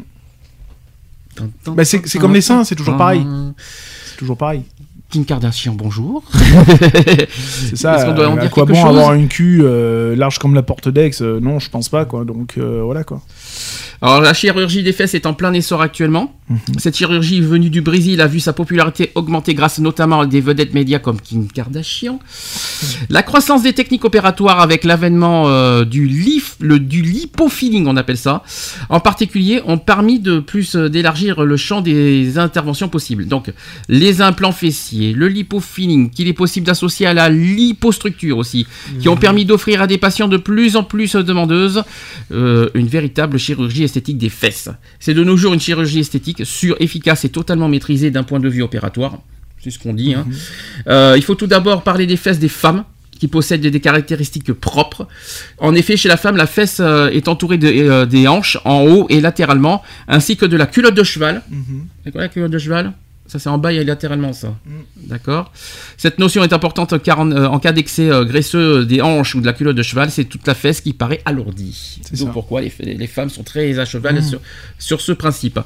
Bah, 1.68 1.84
c'est- 1.84 2.08
c'est 2.08 2.18
comme 2.18 2.34
les 2.34 2.40
seins, 2.42 2.64
c'est 2.64 2.76
toujours 2.76 2.96
pareil. 2.98 3.26
C'est 4.06 4.18
toujours 4.18 4.38
pareil. 4.38 4.64
Kim 5.16 5.24
Kardashian, 5.24 5.76
bonjour. 5.76 6.24
C'est 6.34 7.78
ça. 7.78 7.96
Est-ce 7.96 8.06
qu'on 8.06 8.16
doit 8.16 8.28
en 8.28 8.36
euh, 8.36 8.38
à 8.38 8.42
dire 8.42 8.52
quoi 8.52 8.66
quelque 8.66 8.76
bon 8.76 8.86
chose 8.86 8.98
avoir 8.98 9.14
une 9.14 9.30
queue 9.30 9.62
euh, 9.64 10.14
large 10.14 10.40
comme 10.40 10.54
la 10.54 10.62
porte 10.62 10.90
d'Aix 10.90 11.12
euh, 11.22 11.40
Non, 11.40 11.58
je 11.58 11.70
pense 11.70 11.88
pas, 11.88 12.04
quoi. 12.04 12.26
Donc 12.26 12.56
euh, 12.58 12.82
voilà, 12.84 13.06
quoi. 13.06 13.22
Alors 14.02 14.22
la 14.22 14.34
chirurgie 14.34 14.84
des 14.84 14.92
fesses 14.92 15.14
est 15.14 15.26
en 15.26 15.34
plein 15.34 15.54
essor 15.54 15.82
actuellement. 15.82 16.34
Mhm. 16.50 16.60
Cette 16.78 16.96
chirurgie 16.96 17.42
venue 17.42 17.70
du 17.70 17.82
Brésil 17.82 18.22
a 18.22 18.28
vu 18.28 18.40
sa 18.40 18.54
popularité 18.54 19.12
augmenter 19.16 19.54
grâce 19.54 19.80
notamment 19.80 20.22
à 20.22 20.26
des 20.28 20.42
vedettes 20.42 20.74
médias 20.74 21.00
comme 21.00 21.20
Kim 21.20 21.48
Kardashian. 21.48 22.20
La 23.10 23.24
croissance 23.24 23.64
des 23.64 23.74
techniques 23.74 24.06
opératoires 24.06 24.60
avec 24.60 24.84
l'avènement 24.84 25.48
euh, 25.48 25.86
du, 25.86 26.08
lif, 26.08 26.56
le, 26.60 26.80
du 26.80 27.02
lipofilling, 27.02 27.88
on 27.88 27.98
appelle 27.98 28.18
ça, 28.18 28.44
en 28.90 29.00
particulier, 29.00 29.62
ont 29.66 29.78
permis 29.78 30.20
de 30.20 30.40
plus 30.40 30.76
d'élargir 30.76 31.44
le 31.44 31.58
champ 31.58 31.82
des 31.82 32.38
interventions 32.38 32.90
possibles. 32.90 33.26
Donc 33.28 33.52
les 33.90 34.22
implants 34.22 34.52
fessiers, 34.52 35.05
le 35.14 35.28
lipofilling, 35.28 36.10
qu'il 36.10 36.28
est 36.28 36.34
possible 36.34 36.66
d'associer 36.66 37.06
à 37.08 37.14
la 37.14 37.30
lipostructure 37.30 38.38
aussi, 38.38 38.66
qui 39.00 39.10
ont 39.10 39.18
permis 39.18 39.46
d'offrir 39.46 39.82
à 39.82 39.88
des 39.88 39.98
patients 39.98 40.28
de 40.28 40.38
plus 40.38 40.76
en 40.76 40.84
plus 40.84 41.16
demandeuses 41.16 41.84
euh, 42.32 42.70
une 42.74 42.88
véritable 42.88 43.38
chirurgie 43.38 43.84
esthétique 43.84 44.18
des 44.18 44.30
fesses. 44.30 44.70
C'est 45.00 45.14
de 45.14 45.24
nos 45.24 45.38
jours 45.38 45.54
une 45.54 45.60
chirurgie 45.60 46.00
esthétique 46.00 46.46
sûre, 46.46 46.76
efficace 46.80 47.26
et 47.26 47.30
totalement 47.30 47.68
maîtrisée 47.68 48.12
d'un 48.12 48.24
point 48.24 48.40
de 48.40 48.50
vue 48.50 48.62
opératoire. 48.62 49.20
C'est 49.64 49.72
ce 49.72 49.80
qu'on 49.80 49.94
dit. 49.94 50.14
hein. 50.14 50.26
Euh, 50.88 51.14
il 51.18 51.24
faut 51.24 51.36
tout 51.36 51.48
d'abord 51.48 51.82
parler 51.84 52.06
des 52.06 52.18
fesses 52.18 52.40
des 52.40 52.50
femmes 52.50 52.84
qui 53.20 53.28
possèdent 53.30 53.62
des 53.66 53.80
caractéristiques 53.80 54.52
propres. 54.54 55.08
En 55.58 55.74
effet, 55.74 55.96
chez 55.96 56.10
la 56.10 56.18
femme, 56.18 56.36
la 56.36 56.46
fesse 56.48 56.80
euh, 56.82 57.08
est 57.10 57.28
entourée 57.30 57.58
de- 57.58 57.68
euh, 57.68 58.06
des 58.06 58.28
hanches 58.28 58.58
en 58.66 58.82
haut 58.84 59.08
et 59.10 59.22
latéralement, 59.22 59.82
ainsi 60.10 60.36
que 60.36 60.46
de 60.46 60.58
la 60.58 60.66
culotte 60.68 60.96
de 60.96 61.04
cheval. 61.04 61.42
C'est 62.04 62.12
quoi 62.12 62.22
la 62.22 62.28
culotte 62.28 62.52
de 62.52 62.60
cheval? 62.60 62.92
Ça, 63.28 63.40
c'est 63.40 63.50
en 63.50 63.58
bas 63.58 63.74
et 63.74 63.84
latéralement, 63.84 64.34
ça. 64.34 64.54
D'accord 64.98 65.52
Cette 65.98 66.20
notion 66.20 66.44
est 66.44 66.54
importante 66.54 67.02
car 67.02 67.20
en, 67.20 67.32
euh, 67.32 67.48
en 67.48 67.58
cas 67.58 67.72
d'excès 67.72 68.12
euh, 68.12 68.24
graisseux 68.24 68.86
des 68.86 69.02
hanches 69.02 69.34
ou 69.34 69.42
de 69.42 69.48
la 69.48 69.54
culotte 69.54 69.76
de 69.76 69.82
cheval, 69.82 70.12
c'est 70.12 70.26
toute 70.26 70.46
la 70.46 70.54
fesse 70.54 70.80
qui 70.80 70.94
paraît 70.94 71.22
alourdie. 71.26 72.00
C'est 72.04 72.20
Donc 72.20 72.28
ça. 72.28 72.34
pourquoi 72.34 72.62
les, 72.62 72.72
les 72.80 73.08
femmes 73.08 73.30
sont 73.32 73.42
très 73.42 73.80
à 73.80 73.86
cheval 73.86 74.24
sur, 74.24 74.40
sur 74.78 75.02
ce 75.02 75.12
principe. 75.12 75.60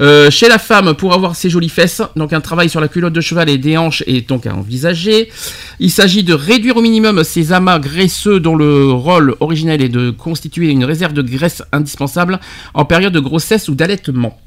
Euh, 0.00 0.32
chez 0.32 0.48
la 0.48 0.58
femme, 0.58 0.94
pour 0.94 1.14
avoir 1.14 1.36
ses 1.36 1.48
jolies 1.48 1.68
fesses, 1.68 2.02
donc 2.16 2.32
un 2.32 2.40
travail 2.40 2.68
sur 2.68 2.80
la 2.80 2.88
culotte 2.88 3.12
de 3.12 3.20
cheval 3.20 3.48
et 3.50 3.58
des 3.58 3.76
hanches 3.76 4.02
est 4.08 4.28
donc 4.28 4.44
à 4.46 4.54
envisager. 4.56 5.30
Il 5.78 5.92
s'agit 5.92 6.24
de 6.24 6.34
réduire 6.34 6.76
au 6.76 6.82
minimum 6.82 7.22
ces 7.22 7.52
amas 7.52 7.78
graisseux 7.78 8.40
dont 8.40 8.56
le 8.56 8.90
rôle 8.90 9.36
originel 9.38 9.80
est 9.80 9.88
de 9.88 10.10
constituer 10.10 10.70
une 10.70 10.84
réserve 10.84 11.12
de 11.12 11.22
graisse 11.22 11.62
indispensable 11.70 12.40
en 12.74 12.84
période 12.84 13.12
de 13.12 13.20
grossesse 13.20 13.68
ou 13.68 13.76
d'allaitement. 13.76 14.40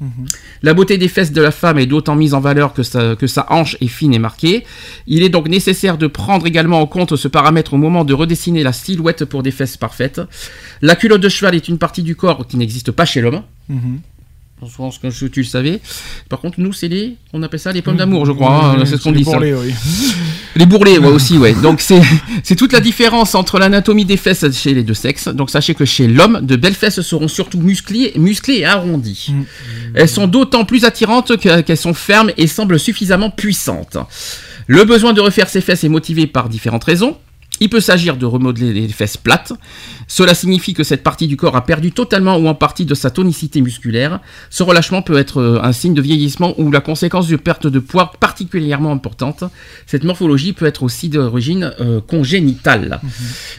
La 0.62 0.74
beauté 0.74 0.98
des 0.98 1.08
fesses 1.08 1.32
de 1.32 1.40
la 1.40 1.52
femme 1.52 1.78
est 1.78 1.86
d'autant 1.86 2.16
mise 2.16 2.34
en 2.34 2.40
valeur 2.40 2.49
que 2.74 3.26
sa, 3.26 3.46
hanche 3.50 3.76
est 3.80 3.86
fine 3.86 4.14
et 4.14 4.18
marquée. 4.18 4.64
Il 5.06 5.22
est 5.22 5.28
donc 5.28 5.48
nécessaire 5.48 5.98
de 5.98 6.06
prendre 6.06 6.46
également 6.46 6.80
en 6.80 6.86
compte 6.86 7.16
ce 7.16 7.28
paramètre 7.28 7.74
au 7.74 7.76
moment 7.76 8.04
de 8.04 8.14
redessiner 8.14 8.62
la 8.62 8.72
silhouette 8.72 9.24
pour 9.24 9.42
des 9.42 9.50
fesses 9.50 9.76
parfaites. 9.76 10.20
La 10.82 10.96
culotte 10.96 11.20
de 11.20 11.28
cheval 11.28 11.54
est 11.54 11.68
une 11.68 11.78
partie 11.78 12.02
du 12.02 12.16
corps 12.16 12.46
qui 12.46 12.56
n'existe 12.56 12.90
pas 12.90 13.04
chez 13.04 13.20
l'homme. 13.20 13.42
Mhm. 13.68 14.00
Je 14.62 14.76
pense 14.76 14.98
que 14.98 15.08
je- 15.10 15.26
tu 15.26 15.40
le 15.40 15.46
savais. 15.46 15.80
Par 16.28 16.40
contre, 16.40 16.60
nous, 16.60 16.72
c'est 16.72 16.88
les, 16.88 17.16
on 17.32 17.42
appelle 17.42 17.60
ça 17.60 17.72
les 17.72 17.80
pommes 17.82 17.96
d'amour, 17.96 18.26
je 18.26 18.32
crois. 18.32 18.50
hein, 18.72 18.76
Mhm, 18.78 18.84
c'est 18.86 18.96
ce 18.98 19.02
qu'on 19.04 19.12
les 19.12 19.18
dit. 19.18 19.24
ça. 19.24 19.32
bourrelets, 19.32 19.54
oui. 19.54 19.72
Les 20.56 20.66
bourrelets, 20.66 20.98
ouais, 20.98 21.08
aussi, 21.08 21.38
ouais. 21.38 21.54
Donc 21.54 21.80
c'est 21.80 22.00
c'est 22.42 22.56
toute 22.56 22.72
la 22.72 22.80
différence 22.80 23.34
entre 23.34 23.58
l'anatomie 23.58 24.04
des 24.04 24.16
fesses 24.16 24.44
chez 24.52 24.74
les 24.74 24.82
deux 24.82 24.94
sexes. 24.94 25.28
Donc 25.28 25.48
sachez 25.50 25.74
que 25.74 25.84
chez 25.84 26.06
l'homme, 26.08 26.40
de 26.42 26.56
belles 26.56 26.74
fesses 26.74 27.00
seront 27.00 27.28
surtout 27.28 27.58
musclées, 27.60 28.12
musclées 28.16 28.58
et 28.58 28.64
arrondies. 28.66 29.28
Mm. 29.30 29.42
Elles 29.94 30.08
sont 30.08 30.26
d'autant 30.26 30.64
plus 30.64 30.84
attirantes 30.84 31.36
que- 31.38 31.60
qu'elles 31.62 31.76
sont 31.76 31.94
fermes 31.94 32.30
et 32.36 32.46
semblent 32.46 32.78
suffisamment 32.80 33.30
puissantes. 33.30 33.96
Le 34.66 34.84
besoin 34.84 35.12
de 35.12 35.20
refaire 35.20 35.48
ses 35.48 35.60
fesses 35.60 35.84
est 35.84 35.88
motivé 35.88 36.26
par 36.26 36.48
différentes 36.48 36.84
raisons. 36.84 37.16
Il 37.60 37.68
peut 37.68 37.80
s'agir 37.80 38.16
de 38.16 38.24
remodeler 38.24 38.72
les 38.72 38.88
fesses 38.88 39.18
plates. 39.18 39.52
Cela 40.08 40.34
signifie 40.34 40.72
que 40.72 40.82
cette 40.82 41.02
partie 41.02 41.28
du 41.28 41.36
corps 41.36 41.56
a 41.56 41.64
perdu 41.64 41.92
totalement 41.92 42.36
ou 42.36 42.48
en 42.48 42.54
partie 42.54 42.86
de 42.86 42.94
sa 42.94 43.10
tonicité 43.10 43.60
musculaire. 43.60 44.20
Ce 44.48 44.62
relâchement 44.62 45.02
peut 45.02 45.18
être 45.18 45.40
euh, 45.40 45.60
un 45.62 45.72
signe 45.72 45.92
de 45.94 46.00
vieillissement 46.00 46.54
ou 46.58 46.70
la 46.70 46.80
conséquence 46.80 47.26
d'une 47.26 47.38
perte 47.38 47.66
de 47.66 47.78
poids 47.78 48.12
particulièrement 48.18 48.92
importante. 48.92 49.44
Cette 49.86 50.04
morphologie 50.04 50.54
peut 50.54 50.66
être 50.66 50.82
aussi 50.82 51.10
d'origine 51.10 51.72
euh, 51.80 52.00
congénitale. 52.00 53.00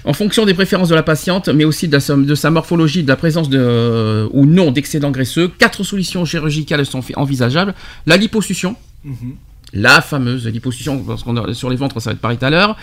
En 0.04 0.14
fonction 0.14 0.46
des 0.46 0.54
préférences 0.56 0.90
de 0.90 0.96
la 0.96 1.04
patiente, 1.04 1.48
mais 1.50 1.64
aussi 1.64 1.88
de, 1.88 2.00
sa, 2.00 2.16
de 2.16 2.36
sa 2.36 2.50
morphologie, 2.50 3.04
de 3.04 3.08
la 3.08 3.16
présence 3.16 3.50
de, 3.50 3.60
euh, 3.62 4.28
ou 4.32 4.46
non 4.46 4.72
d'excédents 4.72 5.12
graisseux, 5.12 5.50
quatre 5.60 5.84
solutions 5.84 6.26
chirurgicales 6.26 6.86
sont 6.86 7.04
envisageables. 7.16 7.76
La 8.08 8.18
liposuction, 8.18 8.76
Mhm. 9.04 9.36
La 9.74 10.02
fameuse 10.02 10.48
liposuction, 10.48 11.04
parce 11.04 11.24
qu'on 11.24 11.38
a 11.38 11.54
sur 11.54 11.70
les 11.70 11.76
ventres, 11.78 12.00
ça 12.02 12.10
va 12.10 12.14
être 12.14 12.20
pareil 12.22 12.38
tout 12.38 12.46
à 12.46 12.50
l'heure. 12.50 12.76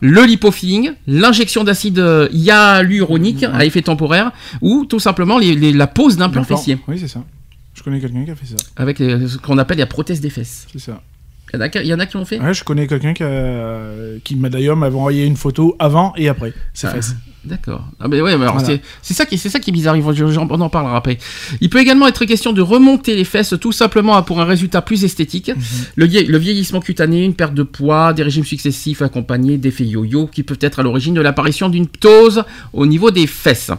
Le 0.00 0.24
lipofilling, 0.24 0.92
l'injection 1.06 1.64
d'acide 1.64 1.98
euh, 1.98 2.28
hyaluronique 2.32 3.42
à 3.44 3.64
effet 3.64 3.82
temporaire, 3.82 4.30
ou 4.60 4.84
tout 4.84 5.00
simplement 5.00 5.38
les- 5.38 5.54
les- 5.54 5.72
la 5.72 5.86
pose 5.86 6.16
d'implants 6.16 6.42
L'implant. 6.42 6.56
fessiers, 6.56 6.78
Oui, 6.88 6.98
c'est 6.98 7.08
ça. 7.08 7.22
Je 7.74 7.82
connais 7.82 8.00
quelqu'un 8.00 8.24
qui 8.24 8.30
a 8.30 8.34
fait 8.36 8.46
ça. 8.46 8.56
avec 8.76 8.98
les- 8.98 9.28
ce 9.28 9.38
qu'on 9.38 9.58
appelle 9.58 9.78
la 9.78 9.86
prothèse 9.86 10.20
des 10.20 10.30
fesses. 10.30 10.66
C'est 10.72 10.78
ça. 10.78 11.02
Il 11.52 11.56
y 11.56 11.58
en 11.58 11.60
a, 11.62 11.68
qui- 11.68 11.78
il 11.78 11.86
y 11.86 11.94
en 11.94 11.98
a 12.00 12.06
qui 12.06 12.16
l'ont 12.16 12.24
fait 12.24 12.40
Ouais, 12.40 12.52
je 12.54 12.64
connais 12.64 12.86
quelqu'un 12.86 13.14
qui, 14.24 14.36
m'a 14.36 14.48
d'ailleurs 14.48 14.76
m'avait 14.76 14.96
envoyé 14.96 15.24
une 15.24 15.36
photo 15.36 15.76
avant 15.78 16.12
et 16.16 16.28
après 16.28 16.52
ses 16.74 16.86
Ah. 16.88 16.90
fesses. 16.90 17.14
D'accord. 17.44 17.84
Ah 18.00 18.08
ben 18.08 18.20
ouais, 18.22 18.36
mais 18.36 18.42
alors 18.42 18.58
Voilà. 18.58 18.66
c'est 18.66 18.80
c'est 19.02 19.14
ça 19.14 19.24
qui 19.24 19.38
c'est 19.38 19.48
ça 19.48 19.60
qui 19.60 19.70
est 19.70 19.72
bizarre. 19.72 19.94
On 19.96 20.60
en 20.60 20.68
parlera 20.68 20.96
après. 20.96 21.16
Il 21.60 21.70
peut 21.70 21.78
également 21.78 22.08
être 22.08 22.24
question 22.24 22.52
de 22.52 22.60
remonter 22.60 23.14
les 23.14 23.22
fesses 23.22 23.54
tout 23.60 23.70
simplement 23.70 24.20
pour 24.24 24.40
un 24.40 24.44
résultat 24.44 24.82
plus 24.82 25.04
esthétique. 25.04 25.50
Mhm. 25.50 25.62
le, 25.94 26.06
le 26.06 26.38
vieillissement 26.38 26.80
cutané, 26.80 27.24
une 27.24 27.34
perte 27.34 27.54
de 27.54 27.62
poids, 27.62 28.12
des 28.12 28.24
régimes 28.24 28.44
successifs 28.44 29.00
accompagnés 29.00 29.58
d'effets 29.58 29.84
yo-yo 29.86 30.26
qui 30.26 30.42
peuvent 30.42 30.58
être 30.60 30.80
à 30.80 30.82
l'origine 30.82 31.14
de 31.14 31.20
l'apparition 31.20 31.68
d'une 31.68 31.86
ptose 31.86 32.42
au 32.72 32.84
niveau 32.84 33.12
des 33.12 33.28
fesses. 33.28 33.70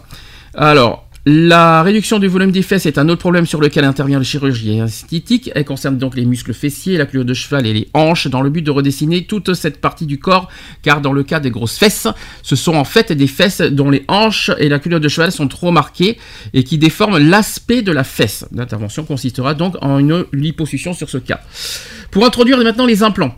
Alors. 0.54 1.07
La 1.30 1.84
réduction 1.84 2.20
du 2.20 2.30
volume 2.30 2.52
des 2.54 2.62
fesses 2.62 2.86
est 2.86 2.98
un 2.98 3.10
autre 3.10 3.20
problème 3.20 3.46
sur 3.46 3.60
lequel 3.60 3.84
intervient 3.84 4.18
le 4.18 4.24
chirurgie 4.24 4.80
esthétique. 4.80 5.52
Elle 5.56 5.66
concerne 5.66 5.98
donc 5.98 6.16
les 6.16 6.24
muscles 6.24 6.54
fessiers, 6.54 6.98
la 6.98 7.06
culotte 7.06 7.28
de 7.28 7.34
cheval 7.34 7.68
et 7.68 7.74
les 7.74 7.90
hanches 7.94 8.30
dans 8.30 8.40
le 8.40 8.50
but 8.50 8.62
de 8.62 8.72
redessiner 8.72 9.26
toute 9.26 9.54
cette 9.54 9.82
partie 9.82 10.06
du 10.06 10.20
corps 10.20 10.48
car 10.84 11.02
dans 11.02 11.12
le 11.12 11.24
cas 11.24 11.42
des 11.42 11.50
grosses 11.50 11.78
fesses, 11.78 12.08
ce 12.44 12.56
sont 12.56 12.76
en 12.76 12.86
fait 12.86 13.12
des 13.12 13.28
fesses 13.28 13.60
dont 13.60 13.90
les 13.90 14.06
hanches 14.08 14.52
et 14.58 14.70
la 14.70 14.80
culotte 14.80 15.04
de 15.04 15.10
cheval 15.10 15.34
sont 15.34 15.50
trop 15.50 15.72
marquées 15.72 16.18
et 16.54 16.64
qui 16.64 16.78
déforment 16.78 17.18
l'aspect 17.18 17.82
de 17.82 17.92
la 17.92 18.06
fesse. 18.06 18.46
L'intervention 18.54 19.04
consistera 19.04 19.54
donc 19.54 19.76
en 19.82 20.00
une 20.00 20.24
liposuction 20.32 20.94
sur 20.94 21.10
ce 21.10 21.18
cas. 21.18 21.42
Pour 22.10 22.26
introduire 22.26 22.58
maintenant 22.58 22.86
les 22.86 23.04
implants. 23.04 23.36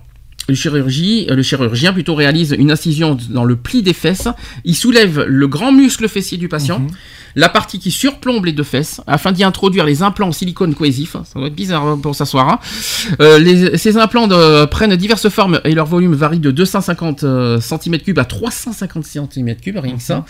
Le, 0.49 0.55
chirurgie, 0.55 1.27
euh, 1.29 1.35
le 1.35 1.43
chirurgien 1.43 1.93
plutôt 1.93 2.15
réalise 2.15 2.55
une 2.57 2.71
incision 2.71 3.17
dans 3.29 3.45
le 3.45 3.55
pli 3.55 3.81
des 3.83 3.93
fesses. 3.93 4.27
Il 4.65 4.75
soulève 4.75 5.23
le 5.27 5.47
grand 5.47 5.71
muscle 5.71 6.09
fessier 6.09 6.37
du 6.37 6.47
patient, 6.49 6.81
la 7.35 7.49
partie 7.49 7.77
qui 7.77 7.91
surplombe 7.91 8.45
les 8.45 8.51
deux 8.51 8.63
fesses, 8.63 8.99
afin 9.05 9.31
d'y 9.31 9.43
introduire 9.43 9.85
les 9.85 10.01
implants 10.01 10.29
en 10.29 10.31
silicone 10.31 10.73
cohésif. 10.73 11.13
Ça 11.23 11.37
doit 11.39 11.47
être 11.47 11.55
bizarre 11.55 11.85
hein, 11.85 11.99
pour 12.01 12.15
s'asseoir. 12.15 12.49
hein. 12.49 12.59
Euh, 13.21 13.37
les- 13.37 13.77
ces 13.77 13.97
implants 13.97 14.25
de- 14.27 14.65
prennent 14.65 14.95
diverses 14.95 15.29
formes 15.29 15.61
et 15.63 15.73
leur 15.75 15.85
volume 15.85 16.15
varie 16.15 16.39
de 16.39 16.49
250 16.51 17.23
cm3 17.59 18.19
à 18.19 18.25
350 18.25 19.05
cm3, 19.05 19.79
rien 19.79 19.95
que 19.97 20.01
ça. 20.01 20.25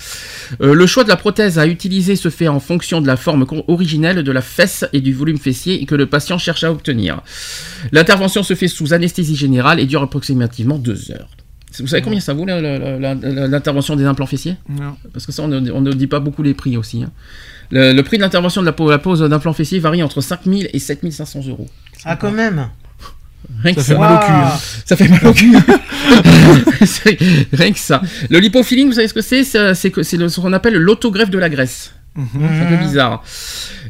Euh, 0.61 0.73
le 0.73 0.85
choix 0.85 1.05
de 1.05 1.09
la 1.09 1.15
prothèse 1.15 1.57
à 1.57 1.65
utiliser 1.67 2.17
se 2.17 2.29
fait 2.29 2.49
en 2.49 2.59
fonction 2.59 2.99
de 2.99 3.07
la 3.07 3.15
forme 3.15 3.45
originelle 3.69 4.21
de 4.23 4.31
la 4.33 4.41
fesse 4.41 4.85
et 4.91 4.99
du 4.99 5.13
volume 5.13 5.37
fessier 5.37 5.85
que 5.85 5.95
le 5.95 6.05
patient 6.07 6.37
cherche 6.37 6.65
à 6.65 6.71
obtenir. 6.71 7.21
L'intervention 7.93 8.43
se 8.43 8.53
fait 8.55 8.67
sous 8.67 8.93
anesthésie 8.93 9.37
générale 9.37 9.79
et 9.79 9.85
dure 9.85 10.01
approximativement 10.09 10.77
deux 10.77 11.11
heures. 11.11 11.29
Vous 11.79 11.85
savez 11.87 12.01
combien 12.01 12.19
ça 12.19 12.33
vaut 12.33 12.45
l'intervention 12.47 13.95
des 13.95 14.03
implants 14.05 14.25
fessiers 14.25 14.55
Non. 14.67 14.95
Parce 15.13 15.25
que 15.27 15.31
ça, 15.31 15.43
on 15.43 15.47
ne, 15.47 15.71
on 15.71 15.81
ne 15.81 15.93
dit 15.93 16.07
pas 16.07 16.19
beaucoup 16.19 16.41
les 16.43 16.55
prix 16.55 16.75
aussi. 16.77 17.03
hein. 17.03 17.11
Le, 17.71 17.93
le 17.93 18.03
prix 18.03 18.17
de 18.17 18.23
l'intervention 18.23 18.61
de 18.61 18.65
la, 18.65 18.75
la 18.89 18.97
pose 18.97 19.19
d'un 19.21 19.39
fessier 19.53 19.77
varie 19.79 20.01
entre 20.01 20.19
5000 20.21 20.69
et 20.73 20.79
7500 20.79 21.41
euros. 21.47 21.67
Ah, 22.05 22.15
quand 22.15 22.31
même. 22.31 22.67
Rien 23.63 23.73
que 23.75 23.81
Ça 23.81 23.95
ça. 23.95 23.95
fait 23.95 23.99
mal 23.99 24.13
au 24.15 24.19
cul. 24.19 24.31
hein. 24.31 24.51
Ça 24.85 24.95
fait 24.95 25.07
mal 25.07 25.27
au 25.27 25.33
cul. 25.33 25.55
Rien 27.53 27.71
que 27.71 27.79
ça. 27.79 28.01
Le 28.31 28.39
lipofilling, 28.39 28.87
vous 28.87 28.93
savez 28.93 29.07
ce 29.07 29.13
que 29.13 29.21
c'est? 29.21 29.43
C'est 29.43 29.75
ce 29.75 30.39
qu'on 30.41 30.53
appelle 30.53 30.75
l'autogreffe 30.75 31.29
de 31.29 31.37
la 31.37 31.49
graisse. 31.49 31.93
Mhm. 32.15 32.27
C'est 32.33 32.65
un 32.65 32.77
peu 32.77 32.83
bizarre. 32.83 33.23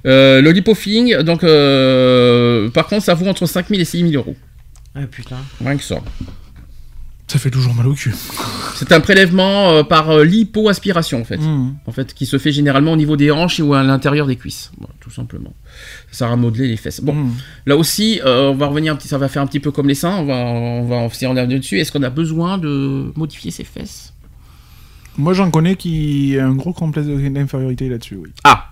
Euh, 0.05 0.41
le 0.41 0.51
lipofilling, 0.51 1.19
donc, 1.21 1.43
euh, 1.45 2.69
par 2.69 2.87
contre, 2.87 3.03
ça 3.05 3.13
vaut 3.13 3.27
entre 3.27 3.45
5000 3.45 3.79
et 3.79 3.85
6000 3.85 4.15
euros. 4.17 4.35
Ah, 4.95 5.05
putain. 5.09 5.37
Rien 5.59 5.77
que 5.77 5.83
ça. 5.83 5.99
Ça 7.27 7.37
fait 7.37 7.51
toujours 7.51 7.75
mal 7.75 7.85
au 7.85 7.93
cul. 7.93 8.11
C'est 8.75 8.91
un 8.91 8.99
prélèvement 9.01 9.69
euh, 9.69 9.83
par 9.83 10.09
euh, 10.09 10.23
lipo-aspiration, 10.25 11.21
en 11.21 11.23
fait. 11.23 11.37
Mhm. 11.37 11.75
En 11.85 11.91
fait, 11.91 12.15
qui 12.15 12.25
se 12.25 12.39
fait 12.39 12.51
généralement 12.51 12.93
au 12.93 12.95
niveau 12.95 13.17
des 13.17 13.29
hanches 13.29 13.59
ou 13.59 13.75
à 13.75 13.83
l'intérieur 13.83 14.25
des 14.25 14.35
cuisses. 14.35 14.71
Voilà, 14.79 14.93
tout 14.99 15.11
simplement. 15.11 15.53
Ça 16.11 16.19
sert 16.19 16.31
à 16.31 16.35
modeler 16.35 16.67
les 16.67 16.77
fesses. 16.77 17.01
Bon, 17.01 17.13
Mhm. 17.13 17.33
là 17.67 17.77
aussi, 17.77 18.19
euh, 18.25 18.49
on 18.49 18.55
va 18.55 18.65
revenir 18.65 18.93
un 18.93 18.95
petit, 18.95 19.07
ça 19.07 19.19
va 19.19 19.27
faire 19.27 19.43
un 19.43 19.47
petit 19.47 19.59
peu 19.59 19.69
comme 19.69 19.87
les 19.87 19.93
seins. 19.93 20.15
On 20.17 20.25
va, 20.25 20.33
on 20.33 20.85
va, 20.87 21.41
est 21.43 21.47
dessus. 21.59 21.77
Est-ce 21.79 21.91
qu'on 21.91 22.01
a 22.01 22.09
besoin 22.09 22.57
de 22.57 23.11
modifier 23.15 23.51
ses 23.51 23.63
fesses? 23.63 24.13
Moi, 25.17 25.33
j'en 25.33 25.51
connais 25.51 25.75
qui 25.75 26.35
a 26.39 26.47
un 26.47 26.55
gros 26.55 26.73
complexe 26.73 27.07
d'infériorité 27.07 27.89
là-dessus, 27.89 28.15
oui. 28.15 28.29
Ah 28.43 28.68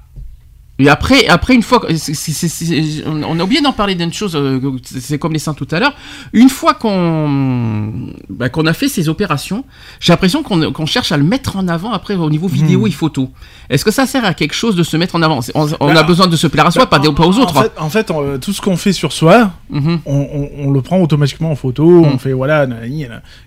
et 0.80 0.90
après, 0.90 1.28
après 1.28 1.56
une 1.56 1.64
fois, 1.64 1.82
c'est- 1.96 3.04
on 3.06 3.24
on 3.24 3.40
a 3.40 3.44
oublié 3.44 3.62
d'en 3.62 3.74
parler 3.74 3.96
d'une 3.96 4.14
chose, 4.14 4.36
euh, 4.36 4.60
c'est 4.84 5.18
comme 5.18 5.34
les 5.34 5.40
seins 5.40 5.54
tout 5.54 5.68
à 5.72 5.80
l'heure. 5.80 5.94
Une 6.34 6.50
fois 6.50 6.74
qu'on 6.74 7.92
bah, 8.30 8.50
qu'on 8.50 8.66
a 8.66 8.74
fait 8.74 8.88
ces 8.88 9.10
opérations, 9.10 9.64
j'ai 10.00 10.14
l'impression 10.14 10.44
qu'on 10.44 10.86
cherche 10.86 11.12
à 11.12 11.18
le 11.18 11.24
mettre 11.24 11.56
en 11.58 11.68
avant 11.68 11.92
après 11.92 12.16
au 12.16 12.30
niveau 12.30 12.48
vidéo 12.48 12.82
Hmm. 12.82 12.88
et 12.88 12.92
photo. 12.92 13.30
Est-ce 13.70 13.84
que 13.84 13.92
ça 13.92 14.06
sert 14.06 14.24
à 14.26 14.34
quelque 14.34 14.54
chose 14.54 14.76
de 14.76 14.84
se 14.84 14.96
mettre 14.98 15.16
en 15.16 15.22
avant? 15.22 15.40
On, 15.56 15.68
on 15.80 15.94
Bah, 15.94 16.00
a 16.00 16.04
besoin 16.04 16.28
de 16.28 16.36
se 16.36 16.48
plaire 16.48 16.66
à 16.68 16.72
soi, 16.72 16.86
pas, 16.88 17.00
des- 17.00 17.12
pas 17.12 17.26
aux 17.26 17.38
En 17.38 17.42
autres. 17.42 17.62
fait, 17.62 17.72
en 17.78 17.90
fait, 17.90 18.12
on- 18.12 18.38
tout 18.40 18.54
ce 18.54 18.62
qu'on 18.62 18.78
fait 18.78 18.94
sur 18.94 19.12
soi, 19.14 19.52
Mhm. 19.70 20.00
on, 20.06 20.72
le 20.72 20.82
prend 20.82 21.00
automatiquement 21.02 21.52
en 21.52 21.56
photo. 21.56 22.02
Mm. 22.02 22.06
On 22.14 22.18
fait, 22.18 22.34
voilà, 22.34 22.68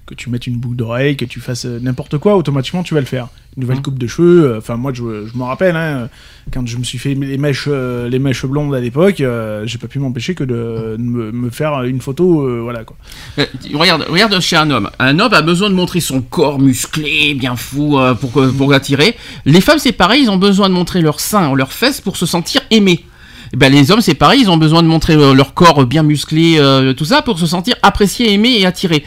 que 0.07 0.15
tu 0.15 0.31
mettes 0.31 0.47
une 0.47 0.57
boucle 0.57 0.77
d'oreille, 0.77 1.17
que 1.17 1.25
tu 1.25 1.41
fasses 1.41 1.65
euh, 1.67 1.79
n'importe 1.81 2.19
quoi, 2.19 2.37
automatiquement 2.37 2.83
tu 2.83 2.95
vas 2.95 3.01
le 3.01 3.07
faire. 3.07 3.29
Une 3.57 3.63
nouvelle 3.63 3.79
Mm. 3.79 3.83
coupe 3.83 3.99
de 3.99 4.07
cheveux. 4.07 4.45
euh, 4.45 4.59
Enfin, 4.59 4.77
moi, 4.77 4.93
je, 4.95 5.03
je 5.27 5.37
me 5.37 5.43
rappelle, 5.43 5.75
hein, 5.75 6.09
quand 6.53 6.67
je 6.69 6.77
me 6.79 6.85
suis 6.85 6.99
fait 6.99 7.15
les 7.15 7.37
mèches, 7.37 7.65
euh, 7.69 8.09
les 8.09 8.19
mèches 8.21 8.47
blondes 8.47 8.73
à 8.75 8.81
l'époque, 8.81 9.21
euh, 9.21 9.65
j'ai 9.67 9.77
pas 9.79 9.89
pu 9.89 9.99
m'empêcher 9.99 10.35
que 10.37 10.45
de, 10.45 10.97
de 10.97 11.03
me, 11.03 11.33
me 11.33 11.51
faire 11.51 11.83
une 11.83 12.01
photo, 12.01 12.43
euh, 12.47 12.61
voilà 12.63 12.85
quoi. 12.85 12.97
Euh, 13.39 13.47
regarde, 13.75 14.07
regarde 14.09 14.39
chez 14.41 14.55
un 14.57 14.71
homme. 14.71 14.89
Un 15.01 15.19
homme 15.19 15.35
a 15.35 15.43
besoin 15.43 15.69
de 15.69 15.75
montrer 15.75 15.99
son 16.01 16.23
corps 16.23 16.61
musclé, 16.61 17.35
bien 17.35 17.57
fou, 17.57 17.99
pour, 18.21 18.31
pour 18.57 18.73
attirer. 18.73 19.17
Les 19.45 19.61
femmes, 19.61 19.79
c'est 19.81 19.93
pareil, 19.93 20.23
ils 20.23 20.31
ont 20.31 20.37
besoin 20.37 20.69
de 20.69 20.75
montrer 20.75 21.01
leurs 21.03 21.19
seins, 21.21 21.53
leurs 21.55 21.73
fesses 21.73 22.01
pour 22.01 22.17
se 22.17 22.27
sentir 22.27 22.61
aimés. 22.71 23.05
Eh 23.53 23.57
ben, 23.57 23.73
les 23.73 23.91
hommes, 23.91 24.01
c'est 24.01 24.15
pareil, 24.15 24.43
ils 24.43 24.49
ont 24.51 24.59
besoin 24.59 24.81
de 24.81 24.87
montrer 24.87 25.17
leur 25.35 25.55
corps 25.55 25.85
bien 25.87 26.05
musclé, 26.05 26.61
tout 26.97 27.05
ça, 27.05 27.21
pour 27.23 27.41
se 27.41 27.47
sentir 27.47 27.75
appréciés, 27.83 28.33
aimés 28.33 28.61
et 28.61 28.65
attirés. 28.65 29.03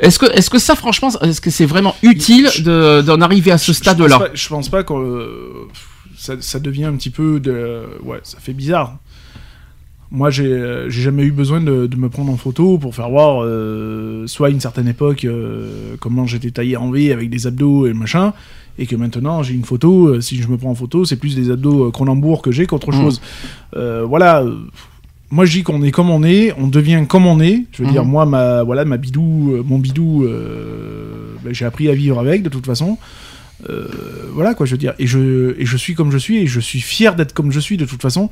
Est-ce 0.00 0.18
que, 0.18 0.26
est-ce 0.26 0.48
que 0.50 0.58
ça, 0.58 0.74
franchement, 0.76 1.08
est-ce 1.22 1.40
que 1.40 1.50
c'est 1.50 1.66
vraiment 1.66 1.94
utile 2.02 2.48
de- 2.64 3.02
d'en 3.02 3.20
arriver 3.20 3.50
à 3.50 3.58
ce 3.58 3.72
stade-là 3.72 4.28
Je 4.34 4.48
pense 4.48 4.68
pas 4.68 4.84
que 4.84 4.92
euh, 4.92 5.26
ça, 6.16 6.34
ça 6.40 6.60
devient 6.60 6.84
un 6.84 6.94
petit 6.94 7.10
peu 7.10 7.40
de. 7.40 7.82
Ouais, 8.04 8.20
ça 8.22 8.38
fait 8.40 8.52
bizarre. 8.52 8.96
Moi, 10.10 10.30
j'ai 10.30 10.46
euh, 10.46 10.88
jamais 10.88 11.24
eu 11.24 11.32
besoin 11.32 11.60
de, 11.60 11.86
de 11.86 11.96
me 11.96 12.08
prendre 12.08 12.32
en 12.32 12.36
photo 12.38 12.78
pour 12.78 12.94
faire 12.94 13.10
voir, 13.10 13.42
euh, 13.44 14.26
soit 14.26 14.46
à 14.46 14.50
une 14.50 14.60
certaine 14.60 14.88
époque, 14.88 15.24
euh, 15.26 15.96
comment 16.00 16.26
j'étais 16.26 16.50
taillé 16.50 16.76
en 16.78 16.90
V 16.90 17.12
avec 17.12 17.28
des 17.28 17.46
abdos 17.46 17.84
et 17.86 17.90
le 17.90 17.94
machin, 17.94 18.32
et 18.78 18.86
que 18.86 18.96
maintenant 18.96 19.42
j'ai 19.42 19.52
une 19.52 19.66
photo. 19.66 20.18
si 20.22 20.40
je 20.40 20.48
me 20.48 20.56
prends 20.56 20.70
en 20.70 20.74
photo, 20.74 21.04
c'est 21.04 21.16
plus 21.16 21.34
des 21.36 21.50
abdos 21.50 21.90
Cronenbourg 21.90 22.40
que 22.40 22.52
j'ai 22.52 22.64
qu'autre 22.66 22.90
Mhm. 22.90 23.00
chose. 23.02 23.20
Euh, 23.76 24.04
voilà. 24.08 24.44
Moi, 25.30 25.44
je 25.44 25.52
dis 25.52 25.62
qu'on 25.62 25.82
est 25.82 25.90
comme 25.90 26.08
on 26.10 26.22
est, 26.24 26.54
on 26.58 26.68
devient 26.68 27.04
comme 27.08 27.26
on 27.26 27.38
est. 27.40 27.64
Je 27.72 27.82
veux 27.82 27.86
Mhm. 27.88 27.92
dire, 27.92 28.04
moi, 28.04 28.24
ma, 28.26 28.62
voilà, 28.62 28.84
ma 28.86 28.96
bidou, 28.96 29.52
euh, 29.56 29.62
mon 29.64 29.78
bidou, 29.78 30.24
euh, 30.24 31.34
ben, 31.44 31.52
j'ai 31.54 31.64
appris 31.66 31.88
à 31.88 31.94
vivre 31.94 32.18
avec, 32.18 32.42
de 32.42 32.48
toute 32.48 32.64
façon. 32.66 32.96
Euh, 33.68 33.88
voilà 34.34 34.54
quoi 34.54 34.66
je 34.66 34.70
veux 34.70 34.78
dire 34.78 34.94
et 35.00 35.08
je 35.08 35.56
et 35.60 35.66
je 35.66 35.76
suis 35.76 35.96
comme 35.96 36.12
je 36.12 36.16
suis 36.18 36.38
et 36.38 36.46
je 36.46 36.60
suis 36.60 36.78
fier 36.80 37.16
d'être 37.16 37.32
comme 37.32 37.50
je 37.50 37.58
suis 37.58 37.76
de 37.76 37.84
toute 37.86 38.00
façon 38.00 38.30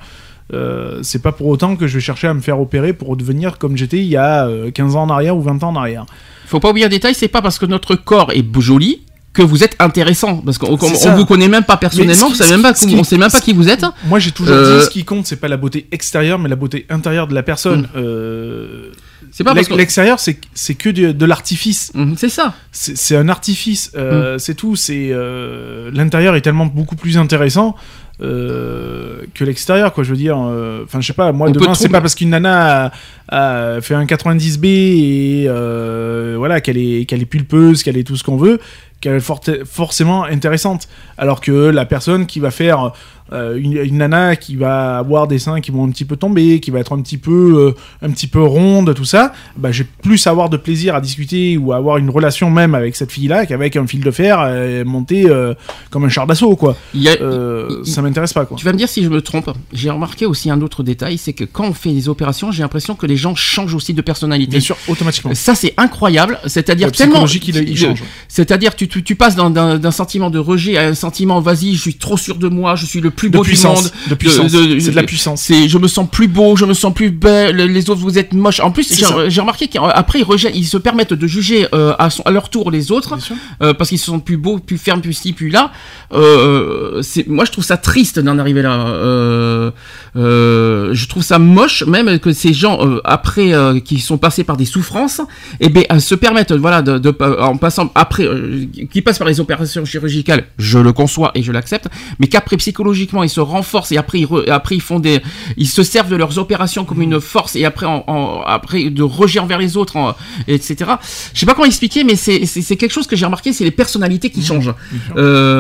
c'est 1.03 1.21
pas 1.21 1.33
pour 1.33 1.49
autant 1.49 1.75
que 1.75 1.89
je 1.89 1.95
vais 1.95 2.01
chercher 2.01 2.29
à 2.29 2.35
me 2.35 2.41
faire 2.41 2.61
opérer 2.61 2.93
pour 2.93 3.17
devenir 3.17 3.59
comme 3.59 3.77
j'étais 3.77 3.97
il 3.99 4.07
y 4.07 4.17
a 4.17 4.47
euh, 4.47 4.71
15 4.71 4.95
ans 4.95 5.03
en 5.03 5.11
arrière 5.11 5.37
ou 5.37 5.43
20 5.43 5.65
ans 5.65 5.71
en 5.71 5.75
arrière 5.75 6.07
Faut 6.47 6.61
pas 6.61 6.71
oublier 6.71 6.87
un 6.87 6.91
détail, 6.91 7.13
c'est 7.17 7.27
pas 7.27 7.43
parce 7.43 7.59
que 7.59 7.67
notre 7.67 7.97
corps 7.97 8.31
est 8.31 8.45
joli 8.61 9.01
que 9.37 9.43
vous 9.43 9.63
êtes 9.63 9.77
intéressant. 9.79 10.39
Parce 10.39 10.59
qu'on 10.59 10.73
on, 10.73 11.15
vous 11.17 11.25
connaît 11.27 11.49
même 11.49 11.65
pas 11.65 11.77
personnellement, 11.77 12.27
qui- 12.27 12.33
vous 12.33 12.39
savez 12.39 12.51
même 12.53 12.63
pas, 12.63 12.73
qui- 12.73 12.97
on 12.97 13.05
sait 13.05 13.19
même 13.19 13.31
pas 13.31 13.41
qui 13.41 13.53
vous 13.53 13.69
êtes. 13.69 13.85
moi 14.07 14.19
j'ai 14.19 14.33
toujours 14.33 14.55
Euh, 14.57 14.79
dit 14.81 14.85
ce 14.87 14.91
qui 14.91 15.05
compte 15.05 15.27
c'est 15.27 15.37
pas 15.37 15.49
la 15.49 15.57
beauté 15.57 15.87
extérieure 15.93 16.39
mais 16.39 16.49
la 16.49 16.57
beauté 16.57 16.87
intérieure 16.91 17.29
de 17.29 17.35
la 17.35 17.43
personne 17.43 17.89
Euh, 17.97 18.91
C'est 19.33 19.45
pas 19.45 19.55
parce 19.55 19.69
que. 19.69 19.75
l'extérieur 19.75 20.19
c'est 20.19 20.39
c'est 20.55 20.75
que 20.75 20.89
de, 20.89 21.13
de 21.13 21.27
l'artifice 21.27 21.93
Mhm, 21.95 22.15
C'est 22.17 22.29
ça. 22.29 22.55
c'est 22.73 23.17
un 23.17 23.29
artifice, 23.29 23.91
Mm. 23.95 23.99
euh, 23.99 24.39
c'est 24.39 24.55
tout. 24.55 24.77
C'est 24.77 25.09
euh, 25.13 25.91
l'intérieur 25.93 26.35
est 26.37 26.41
tellement 26.41 26.67
beaucoup 26.67 26.97
plus 26.97 27.19
intéressant 27.19 27.77
euh, 28.23 29.23
que 29.35 29.45
l'extérieur, 29.45 29.93
quoi. 29.93 30.03
Je 30.03 30.11
veux 30.11 30.17
dire, 30.17 30.39
euh, 30.39 30.85
enfin, 30.85 31.01
je 31.01 31.07
sais 31.07 31.13
pas. 31.13 31.33
Moi, 31.33 31.49
On 31.49 31.53
demain, 31.53 31.75
c'est 31.75 31.89
pas 31.89 32.01
parce 32.01 32.15
qu'une 32.15 32.31
nana 32.31 32.93
a, 33.29 33.75
a 33.77 33.81
fait 33.81 33.95
un 33.95 34.05
90B 34.05 34.67
et 34.67 35.47
euh, 35.49 36.35
voilà 36.39 36.61
qu'elle 36.61 36.79
est 36.79 37.05
qu'elle 37.07 37.21
est 37.21 37.27
pulpeuse, 37.27 37.83
qu'elle 37.83 37.99
est 37.99 38.05
tout 38.05 38.17
ce 38.17 38.25
qu'on 38.25 38.37
veut, 38.37 38.59
qu'elle 39.01 39.17
est 39.17 39.65
forcément 39.65 40.25
intéressante. 40.25 40.89
Alors 41.19 41.41
que 41.41 41.53
la 41.53 41.85
personne 41.85 42.27
qui 42.27 42.41
va 42.41 42.51
faire 42.51 42.93
euh, 43.33 43.57
une, 43.61 43.77
une 43.77 43.99
nana 43.99 44.37
qui 44.37 44.57
va 44.57 44.99
avoir 44.99 45.27
des 45.27 45.39
seins 45.39 45.61
qui 45.61 45.71
vont 45.71 45.85
un 45.85 45.91
petit 45.91 46.05
peu 46.05 46.17
tomber, 46.17 46.61
qui 46.61 46.71
va 46.71 46.79
être 46.81 46.93
un 46.97 47.01
petit 47.03 47.19
peu 47.19 47.75
euh, 47.77 48.07
un 48.07 48.11
petit 48.11 48.27
peu 48.27 48.43
ronde, 48.43 48.95
tout 48.95 49.05
ça, 49.05 49.33
bah, 49.57 49.73
j'ai 49.73 49.85
plus 49.85 50.27
à 50.27 50.31
avoir 50.31 50.49
de 50.49 50.57
plaisir 50.57 50.95
à 50.95 51.01
discuter 51.01 51.57
ou 51.57 51.73
à 51.73 51.77
avoir 51.77 51.99
une 51.99 52.11
relation 52.11 52.51
même 52.51 52.75
avec 52.75 52.97
cette 52.97 53.11
fille-là 53.13 53.47
qu'avec 53.47 53.77
un 53.77 53.87
fil 53.87 54.01
de 54.03 54.11
fer 54.11 54.39
euh, 54.41 54.85
monté 54.85 55.27
comme 55.91 56.05
un 56.05 56.09
char 56.09 56.27
d'assaut, 56.27 56.57
quoi. 56.57 56.77
Il 56.95 57.03
y 57.03 57.09
a, 57.09 57.15
il- 57.15 57.87
ça 57.87 58.03
m'intéresse 58.03 58.33
pas, 58.33 58.45
quoi. 58.47 58.57
Tu 58.57 58.65
vas 58.65 58.73
me 58.73 58.79
dire 58.79 58.89
si 58.89 59.03
je 59.03 59.09
me 59.09 59.21
trompe. 59.21 59.51
J'ai 59.73 59.91
remarqué 59.91 60.27
aussi 60.27 60.51
un 60.51 60.61
autre 60.61 60.83
détail, 60.83 61.19
c'est 61.19 61.33
que 61.33 61.45
quand 61.45 61.65
on 61.67 61.73
fait 61.73 61.93
des 61.93 62.09
opérations, 62.09 62.53
j'ai 62.53 62.63
l'impression 62.63 62.95
que 62.95 63.07
les 63.07 63.17
gens 63.17 63.35
changent 63.35 63.75
aussi 63.75 63.95
de 63.95 64.03
personnalité. 64.03 64.51
Bien 64.53 64.61
sûr, 64.61 64.77
automatiquement. 64.89 65.35
Ça 65.35 65.55
c'est 65.55 65.75
incroyable, 65.77 66.39
c'est-à-dire 66.47 66.89
tellement, 66.93 67.27
c'est-à-dire 68.29 68.75
tu, 68.77 68.89
tu, 68.89 69.03
tu 69.03 69.15
passes 69.17 69.37
d'un 69.37 69.91
sentiment 69.91 70.31
de 70.31 70.39
rejet 70.39 70.77
à 70.77 70.87
un 70.89 70.95
sentiment 70.95 71.41
vas-y, 71.41 71.75
je 71.75 71.81
suis 71.81 71.95
trop 71.95 72.17
sûr 72.17 72.37
de 72.37 72.49
moi, 72.49 72.77
je 72.77 72.87
suis 72.87 73.01
le 73.01 73.11
plus 73.17 73.31
De 73.31 73.37
beau 73.39 73.43
du 73.43 73.49
puissance. 73.51 73.83
monde. 73.85 73.93
De 74.11 74.15
puissance. 74.15 74.53
de- 74.53 74.79
C'est 74.79 74.91
de 74.91 74.97
la 74.97 75.03
puissance. 75.03 75.41
C'est, 75.43 75.69
je 75.69 75.79
me 75.79 75.89
sens 75.89 76.09
plus 76.11 76.29
beau, 76.29 76.55
je 76.57 76.65
me 76.65 76.75
sens 76.75 76.93
plus 76.95 77.11
belle. 77.11 77.57
Les 77.57 77.91
autres, 77.91 78.01
vous 78.01 78.19
êtes 78.19 78.33
moches. 78.35 78.61
En 78.61 78.71
plus, 78.71 78.87
j'ai 79.29 79.41
remarqué 79.41 79.69
qu'après 79.69 80.21
ils, 80.21 80.25
rejettent- 80.25 80.55
ils 80.55 80.67
se 80.67 80.77
permettent 80.77 81.15
de 81.15 81.27
juger 81.27 81.67
euh, 81.75 81.95
à, 81.99 82.11
son- 82.11 82.23
à 82.23 82.31
leur 82.31 82.51
tour 82.51 82.71
les 82.71 82.93
autres 82.93 83.17
euh, 83.63 83.73
parce 83.75 83.89
qu'ils 83.91 83.99
se 83.99 84.07
sentent 84.07 84.25
plus 84.25 84.37
beaux, 84.37 84.59
plus 84.59 84.79
fermes, 84.79 85.01
plus 85.01 85.15
ci, 85.15 85.33
plus 85.33 85.49
là. 85.49 85.73
Euh, 86.13 87.01
c'est, 87.03 87.27
moi, 87.27 87.45
je 87.45 87.53
trouve 87.53 87.65
ça 87.65 87.77
triste 87.77 88.19
d'en 88.19 88.39
arriver 88.39 88.63
là. 88.63 88.77
Je 90.15 91.07
trouve 91.09 91.23
ça 91.23 91.39
moche, 91.39 91.85
même 91.87 92.19
que 92.19 92.33
ces 92.33 92.53
gens 92.53 92.79
après 93.05 93.53
qui 93.85 94.01
sont 94.01 94.19
passés 94.19 94.45
par 94.45 94.57
des 94.57 94.65
souffrances, 94.65 95.21
et 95.61 95.69
ben 95.69 95.85
euh, 95.93 95.99
se 96.01 96.15
permettent, 96.15 96.53
voilà, 96.53 96.83
de, 96.83 96.99
de- 96.99 97.15
en 97.41 97.57
passant 97.57 97.91
après, 97.95 98.27
qui 98.91 99.03
passent 99.03 99.19
par 99.19 99.27
les 99.29 99.41
opérations 99.41 99.85
chirurgicales, 99.85 100.45
je 100.59 100.79
le 100.79 100.93
conçois 100.93 101.31
et 101.35 101.43
je 101.43 101.53
l'accepte, 101.53 101.89
mais 102.19 102.27
qu'après 102.27 102.57
psychologiquement 102.57 103.06
ils 103.23 103.29
se 103.31 103.41
renforcent 103.41 103.93
et 103.93 103.97
après 103.97 104.21
ils, 104.21 104.27
re- 104.27 104.49
après 104.51 104.75
ils 104.77 104.81
font 104.83 104.99
des, 105.01 105.21
ils 105.57 105.67
se 105.69 105.83
servent 105.83 106.09
de 106.11 106.17
leurs 106.17 106.39
opérations 106.39 106.85
comme 106.85 107.03
une 107.03 107.21
force 107.21 107.57
et 107.57 107.65
après 107.65 107.87
en, 107.87 108.05
en- 108.07 108.43
après 108.47 108.91
de 108.91 109.03
rejet 109.03 109.39
envers 109.41 109.59
les 109.59 109.77
autres, 109.77 109.97
en- 109.97 110.15
etc. 110.49 110.91
Je 111.35 111.41
sais 111.41 111.47
pas 111.47 111.55
comment 111.55 111.67
expliquer, 111.67 112.05
mais 112.05 112.17
c'est 112.17 112.41
quelque 112.77 112.93
chose 112.93 113.07
que 113.07 113.17
j'ai 113.17 113.25
remarqué, 113.25 113.53
c'est 113.53 113.65
les 113.65 113.71
personnalités 113.71 114.31
qui 114.31 114.43
changent. 114.45 114.73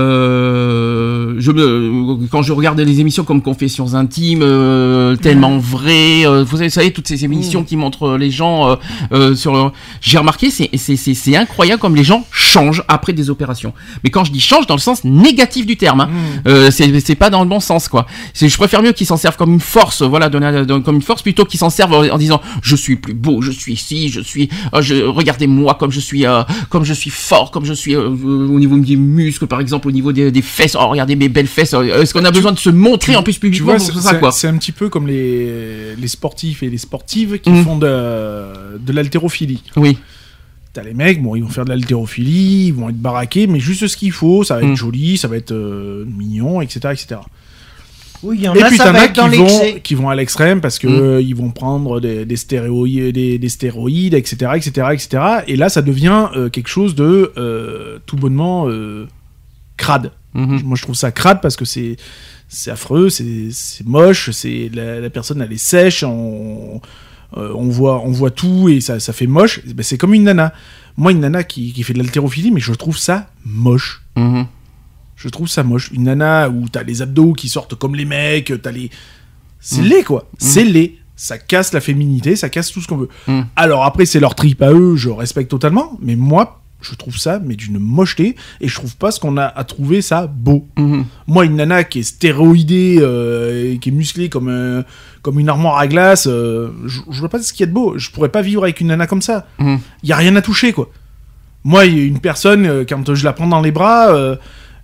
Euh, 0.06 1.34
je 1.38 1.50
me, 1.52 2.26
quand 2.30 2.42
je 2.42 2.52
regarde 2.52 2.78
les 2.80 3.00
émissions 3.00 3.24
comme 3.24 3.42
Confessions 3.42 3.94
intimes, 3.94 4.40
euh, 4.42 5.16
tellement 5.16 5.58
vraies, 5.58 6.26
euh, 6.26 6.44
vous 6.44 6.56
savez, 6.56 6.68
vous 6.68 6.74
savez, 6.74 6.92
toutes 6.92 7.08
ces 7.08 7.24
émissions 7.24 7.64
qui 7.64 7.76
montrent 7.76 8.16
les 8.16 8.30
gens 8.30 8.76
sur, 9.34 9.72
j'ai 10.00 10.18
remarqué, 10.18 10.50
c'est 10.50 10.70
c'est 10.76 10.96
c'est 10.96 11.14
c'est 11.14 11.36
incroyable 11.36 11.80
comme 11.80 11.96
les 11.96 12.04
gens 12.04 12.24
changent 12.30 12.82
après 12.88 13.12
des 13.12 13.30
opérations. 13.30 13.72
Mais 14.04 14.10
quand 14.10 14.24
je 14.24 14.32
dis 14.32 14.40
change, 14.40 14.66
dans 14.66 14.74
le 14.74 14.80
sens 14.80 15.04
négatif 15.04 15.66
du 15.66 15.76
terme, 15.76 16.00
hein. 16.02 16.70
C'est 16.70 17.00
c'est 17.00 17.14
pas 17.14 17.30
dans 17.30 17.35
le 17.42 17.48
bon 17.48 17.60
sens 17.60 17.88
quoi. 17.88 18.06
C'est 18.34 18.48
je 18.48 18.56
préfère 18.56 18.82
mieux 18.82 18.92
qu'ils 18.92 19.06
s'en 19.06 19.16
servent 19.16 19.36
comme 19.36 19.52
une 19.52 19.60
force, 19.60 20.02
voilà, 20.02 20.28
de 20.28 20.38
la- 20.38 20.64
de- 20.64 20.78
comme 20.78 20.96
une 20.96 21.02
force 21.02 21.22
plutôt 21.22 21.44
qu'ils 21.44 21.60
s'en 21.60 21.70
servent 21.70 21.92
en, 21.94 22.08
en 22.08 22.18
disant 22.18 22.40
je 22.62 22.76
suis 22.76 22.96
plus 22.96 23.14
beau, 23.14 23.42
je 23.42 23.50
suis 23.50 23.72
ici, 23.74 24.08
je 24.08 24.20
suis, 24.20 24.48
euh, 24.74 24.82
je, 24.82 24.94
regardez-moi 25.04 25.74
comme 25.74 25.90
je 25.92 26.00
suis, 26.00 26.26
euh, 26.26 26.42
comme 26.70 26.84
je 26.84 26.94
suis 26.94 27.10
fort, 27.10 27.50
comme 27.50 27.64
je 27.64 27.72
suis 27.74 27.94
euh, 27.94 28.08
au 28.08 28.58
niveau 28.58 28.76
des 28.78 28.96
muscles 28.96 29.46
par 29.46 29.60
exemple, 29.60 29.88
au 29.88 29.92
niveau 29.92 30.12
des, 30.12 30.30
des 30.30 30.42
fesses. 30.42 30.76
Oh 30.78 30.86
regardez 30.88 31.16
mes 31.16 31.28
belles 31.28 31.46
fesses. 31.46 31.72
Est-ce 31.74 32.12
qu'on 32.14 32.24
a 32.24 32.30
besoin 32.30 32.52
de 32.52 32.58
se 32.58 32.70
montrer 32.70 33.16
en 33.16 33.22
plus 33.22 33.38
publiquement 33.38 33.78
c'est 33.78 33.92
ça 33.92 34.14
quoi? 34.14 34.32
c'est 34.32 34.48
un 34.48 34.56
petit 34.56 34.72
peu 34.72 34.88
comme 34.88 35.06
les, 35.06 35.94
les 35.96 36.08
sportifs 36.08 36.62
et 36.62 36.70
les 36.70 36.78
sportives 36.78 37.38
qui 37.40 37.50
Mm. 37.50 37.64
font 37.64 37.76
de, 37.78 38.78
de 38.78 38.92
l'haltérophilie. 38.92 39.62
Oui. 39.76 39.98
T'as 40.76 40.82
les 40.82 40.92
mecs, 40.92 41.22
bon, 41.22 41.34
ils 41.36 41.42
vont 41.42 41.48
faire 41.48 41.64
de 41.64 41.70
l'haltérophilie, 41.70 42.66
ils 42.66 42.74
vont 42.74 42.90
être 42.90 42.98
baraqués, 43.00 43.46
mais 43.46 43.60
juste 43.60 43.86
ce 43.86 43.96
qu'il 43.96 44.12
faut, 44.12 44.44
ça 44.44 44.56
va 44.56 44.60
être 44.62 44.68
Mm. 44.72 44.76
joli, 44.76 45.16
ça 45.16 45.26
va 45.26 45.36
être 45.38 45.52
euh, 45.52 46.04
mignon, 46.06 46.60
etc., 46.60 46.80
etc. 46.92 47.20
Oui, 48.22 48.36
il 48.38 48.44
y 48.44 48.48
en 48.48 48.54
Et 48.54 48.62
a, 48.62 48.66
puis 48.68 48.76
ça 48.76 48.84
t'en 48.84 48.92
va 48.92 49.00
as 49.00 49.04
être 49.06 49.14
dans 49.16 49.30
qui 49.30 49.36
vont, 49.38 49.60
qui 49.82 49.94
vont 49.94 50.08
à 50.10 50.14
l'extrême 50.14 50.60
parce 50.60 50.78
que 50.78 50.86
Mm. 50.86 51.00
euh, 51.00 51.22
ils 51.22 51.34
vont 51.34 51.50
prendre 51.50 51.98
des, 52.00 52.26
des 52.26 52.36
stéroïdes, 52.36 53.14
des, 53.14 53.38
des 53.38 53.48
stéroïdes, 53.48 54.12
etc., 54.12 54.52
etc., 54.56 54.88
etc. 54.92 55.22
Et 55.46 55.56
là, 55.56 55.70
ça 55.70 55.80
devient 55.80 56.26
euh, 56.36 56.50
quelque 56.50 56.68
chose 56.68 56.94
de 56.94 57.32
euh, 57.38 57.98
tout 58.04 58.16
bonnement 58.16 58.68
euh, 58.68 59.06
crade. 59.78 60.12
Mhm. 60.34 60.60
Moi, 60.62 60.76
je 60.76 60.82
trouve 60.82 60.94
ça 60.94 61.10
crade 61.10 61.40
parce 61.40 61.56
que 61.56 61.64
c'est 61.64 61.96
c'est 62.48 62.70
affreux, 62.70 63.08
c'est 63.08 63.48
c'est 63.50 63.86
moche, 63.86 64.30
c'est 64.30 64.70
la, 64.74 65.00
la 65.00 65.08
personne 65.10 65.40
elle 65.40 65.52
est 65.52 65.56
sèche, 65.56 66.02
on, 66.04 66.80
euh, 67.36 67.52
on 67.54 67.68
voit 67.68 68.00
on 68.04 68.10
voit 68.10 68.30
tout 68.30 68.68
et 68.68 68.80
ça, 68.80 69.00
ça 69.00 69.12
fait 69.12 69.26
moche. 69.26 69.60
Ben, 69.66 69.82
c'est 69.82 69.98
comme 69.98 70.14
une 70.14 70.24
nana. 70.24 70.52
Moi, 70.96 71.12
une 71.12 71.20
nana 71.20 71.44
qui, 71.44 71.72
qui 71.72 71.82
fait 71.82 71.92
de 71.92 71.98
l'haltérophilie, 71.98 72.50
mais 72.50 72.60
je 72.60 72.72
trouve 72.72 72.96
ça 72.98 73.28
moche. 73.44 74.02
Mhm. 74.16 74.46
Je 75.16 75.28
trouve 75.28 75.48
ça 75.48 75.62
moche. 75.62 75.90
Une 75.92 76.04
nana 76.04 76.48
où 76.50 76.68
t'as 76.68 76.82
les 76.82 77.02
abdos 77.02 77.32
qui 77.32 77.48
sortent 77.48 77.74
comme 77.74 77.94
les 77.94 78.04
mecs, 78.04 78.52
t'as 78.62 78.70
les. 78.70 78.90
C'est 79.60 79.80
Mm. 79.82 79.84
laid, 79.88 80.04
quoi. 80.04 80.28
C'est 80.38 80.64
laid. 80.64 80.98
Ça 81.16 81.38
casse 81.38 81.72
la 81.72 81.80
féminité, 81.80 82.36
ça 82.36 82.50
casse 82.50 82.70
tout 82.70 82.80
ce 82.82 82.86
qu'on 82.86 82.98
veut. 82.98 83.08
Mm. 83.26 83.40
Alors 83.56 83.84
après, 83.84 84.04
c'est 84.04 84.20
leur 84.20 84.34
trip 84.34 84.60
à 84.62 84.70
eux, 84.72 84.96
je 84.96 85.08
respecte 85.08 85.50
totalement. 85.50 85.96
Mais 86.02 86.14
moi, 86.16 86.60
je 86.90 86.94
trouve 86.96 87.16
ça, 87.18 87.40
mais 87.44 87.54
d'une 87.56 87.78
mocheté. 87.78 88.36
Et 88.60 88.68
je 88.68 88.74
trouve 88.74 88.96
pas 88.96 89.10
ce 89.10 89.20
qu'on 89.20 89.36
a 89.36 89.44
à 89.44 89.64
trouver 89.64 90.02
ça 90.02 90.26
beau. 90.26 90.66
Mhm. 90.78 91.04
Moi, 91.26 91.44
une 91.44 91.56
nana 91.56 91.84
qui 91.84 92.00
est 92.00 92.02
stéroïdée, 92.02 92.98
euh, 93.00 93.72
et 93.74 93.78
qui 93.78 93.88
est 93.88 93.92
musclée 93.92 94.28
comme, 94.28 94.48
un- 94.48 94.84
comme 95.22 95.38
une 95.40 95.48
armoire 95.48 95.78
à 95.78 95.86
glace, 95.86 96.26
euh, 96.26 96.70
je, 96.86 97.00
je 97.10 97.20
vois 97.20 97.28
pas 97.28 97.40
ce 97.42 97.52
qu'il 97.52 97.60
y 97.60 97.64
a 97.64 97.66
de 97.66 97.72
beau. 97.72 97.98
Je 97.98 98.10
pourrais 98.10 98.28
pas 98.30 98.42
vivre 98.42 98.62
avec 98.62 98.80
une 98.80 98.88
nana 98.88 99.06
comme 99.06 99.22
ça. 99.22 99.46
Il 99.58 99.64
Mhm. 99.66 99.78
y 100.04 100.12
a 100.12 100.16
rien 100.16 100.34
à 100.36 100.42
toucher, 100.42 100.72
quoi. 100.72 100.90
Moi, 101.64 101.86
une 101.86 102.20
personne, 102.20 102.66
euh, 102.66 102.84
quand 102.88 103.14
je 103.14 103.24
la 103.24 103.32
prends 103.32 103.48
dans 103.48 103.60
les 103.60 103.72
bras, 103.72 104.14
euh, 104.14 104.36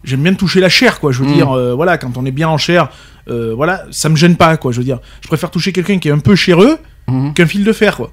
j'aime 0.03 0.23
bien 0.23 0.35
toucher 0.35 0.59
la 0.61 0.69
chair, 0.69 0.99
quoi. 0.99 1.13
Je 1.13 1.21
veux 1.23 1.29
Mhm. 1.29 1.35
dire, 1.35 1.51
euh, 1.53 1.75
voilà, 1.75 1.97
quand 1.99 2.17
on 2.17 2.25
est 2.27 2.33
bien 2.33 2.49
en 2.49 2.59
chair, 2.59 2.89
euh, 3.29 3.55
voilà, 3.55 3.85
ça 3.93 4.09
me 4.09 4.17
gêne 4.17 4.35
pas, 4.37 4.57
quoi. 4.57 4.73
Je 4.73 4.79
veux 4.79 4.85
dire, 4.85 4.99
je 5.21 5.29
préfère 5.29 5.51
toucher 5.53 5.73
quelqu'un 5.73 5.99
qui 6.01 6.09
est 6.09 6.13
un 6.13 6.19
peu 6.19 6.35
chéreux 6.35 6.79
Mhm. 7.09 7.35
qu'un 7.35 7.47
fil 7.47 7.63
de 7.65 7.73
fer, 7.73 7.97
quoi. 7.97 8.11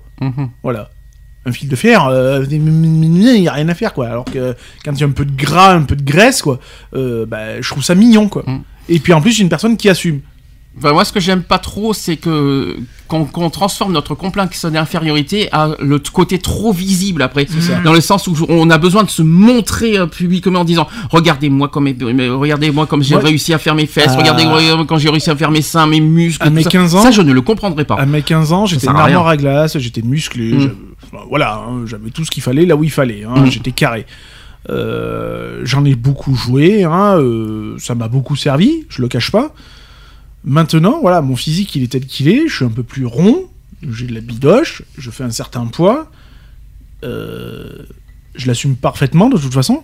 Voilà. 0.62 0.90
Un 1.46 1.52
fil 1.52 1.70
de 1.70 1.76
fer, 1.76 2.06
euh, 2.08 2.46
il 2.50 3.38
y 3.42 3.48
a 3.48 3.54
rien 3.54 3.70
à 3.70 3.74
faire, 3.74 3.94
quoi. 3.94 4.08
Alors 4.08 4.26
que 4.26 4.56
quand 4.84 4.92
il 4.94 5.00
y 5.00 5.04
a 5.04 5.08
un 5.08 5.12
peu 5.12 5.26
de 5.26 5.36
gras, 5.36 5.74
un 5.74 5.84
peu 5.84 5.96
de 5.96 6.04
graisse, 6.04 6.42
quoi, 6.42 6.60
euh, 6.96 7.26
bah, 7.26 7.62
je 7.62 7.70
trouve 7.70 7.84
ça 7.84 7.96
mignon, 7.96 8.28
quoi. 8.28 8.44
Mm. 8.46 8.60
Et 8.90 9.00
puis 9.00 9.14
en 9.14 9.22
plus, 9.22 9.32
j'ai 9.32 9.44
une 9.44 9.50
personne 9.50 9.78
qui 9.78 9.88
assume. 9.90 10.20
Enfin, 10.78 10.94
moi, 10.94 11.04
ce 11.04 11.12
que 11.12 11.20
j'aime 11.20 11.42
pas 11.42 11.58
trop, 11.58 11.94
c'est 11.94 12.16
que 12.18 12.78
qu'on 13.08 13.26
qu'on 13.26 13.50
transforme 13.50 13.92
notre 13.92 14.16
complexe 14.16 14.66
d'infériorité 14.66 15.50
à 15.52 15.70
le 15.80 15.98
côté 16.00 16.38
trop 16.40 16.72
visible 16.72 17.22
après, 17.24 17.48
dans 17.84 17.92
le 17.94 18.02
sens 18.02 18.28
où 18.28 18.36
on 18.48 18.70
a 18.70 18.78
besoin 18.78 19.04
de 19.04 19.10
se 19.10 19.22
montrer 19.24 19.98
euh, 19.98 20.06
publiquement 20.06 20.60
en 20.60 20.64
disant 20.66 20.88
regardez-moi 21.10 21.70
comme 21.70 21.86
mais 22.14 22.30
regardez-moi 22.30 22.86
comme 22.86 23.02
j'ai 23.02 23.16
Ouais. 23.16 23.24
réussi 23.24 23.54
à 23.54 23.58
faire 23.58 23.76
mes 23.76 23.88
fesses, 23.88 24.12
Ah. 24.14 24.18
regardez-moi 24.18 24.60
quand 24.88 24.98
j'ai 24.98 25.10
réussi 25.10 25.30
à 25.32 25.36
faire 25.36 25.52
mes 25.52 25.64
seins, 25.64 25.88
mes 25.88 26.02
muscles. 26.02 26.46
À 26.46 26.50
mes 26.52 26.64
ça. 26.64 26.70
15 26.70 26.96
ans- 26.96 27.02
ça 27.02 27.12
je 27.12 27.22
ne 27.24 27.34
le 27.34 27.42
comprendrai 27.42 27.84
pas. 27.84 27.96
À 27.96 28.06
mes 28.06 28.22
15 28.22 28.54
ans, 28.54 28.66
j'étais 28.68 28.88
une 28.88 28.96
armoire 28.96 29.28
à 29.28 29.38
glace, 29.38 29.78
j'étais 29.80 30.04
musclé, 30.04 30.54
Mm. 30.54 30.72
Voilà, 31.30 31.56
hein, 31.56 31.86
j'avais 31.86 32.10
tout 32.12 32.24
ce 32.26 32.32
qu'il 32.32 32.44
fallait 32.44 32.66
là 32.66 32.76
où 32.76 32.84
il 32.84 32.92
fallait, 32.92 33.24
hein, 33.24 33.42
Mm. 33.46 33.52
j'étais 33.52 33.72
carré. 33.72 34.06
Euh, 34.70 35.62
J'en 35.66 35.86
ai 35.86 35.96
beaucoup 35.96 36.36
joué, 36.36 36.84
hein, 36.84 37.18
euh, 37.18 37.78
ça 37.80 37.96
m'a 37.96 38.08
beaucoup 38.08 38.36
servi, 38.36 38.86
je 38.90 39.02
le 39.02 39.08
cache 39.08 39.32
pas. 39.32 39.54
Maintenant, 40.44 41.00
voilà, 41.02 41.22
mon 41.22 41.36
physique 41.36 41.76
il 41.76 41.84
est 41.84 41.92
tel 41.92 42.06
qu'il 42.06 42.28
est, 42.30 42.48
je 42.48 42.56
suis 42.56 42.66
un 42.66 42.70
peu 42.70 42.84
plus 42.84 43.06
rond, 43.06 43.46
j'ai 43.90 44.06
de 44.08 44.14
la 44.14 44.22
bidoche, 44.22 44.84
je 44.98 45.10
fais 45.12 45.24
un 45.24 45.32
certain 45.32 45.66
poids, 45.66 46.10
euh, 47.04 47.84
je 48.36 48.48
l'assume 48.48 48.76
parfaitement 48.76 49.30
de 49.30 49.38
toute 49.38 49.54
façon. 49.54 49.84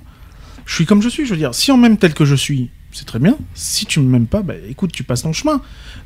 Je 0.65 0.73
suis 0.73 0.85
comme 0.85 1.01
je 1.01 1.09
suis, 1.09 1.25
je 1.25 1.31
veux 1.31 1.37
dire, 1.37 1.53
si 1.53 1.71
on 1.71 1.77
m'aime 1.77 1.97
tel 1.97 2.13
que 2.13 2.25
je 2.25 2.35
suis, 2.35 2.69
c'est 2.91 3.05
très 3.05 3.19
bien. 3.19 3.37
Si 3.53 3.85
tu 3.85 3.99
m'aimes 3.99 4.25
pas, 4.27 4.41
bah 4.41 4.55
écoute, 4.69 4.91
tu 4.91 5.03
passes 5.03 5.21
ton 5.23 5.33
chemin. 5.33 5.57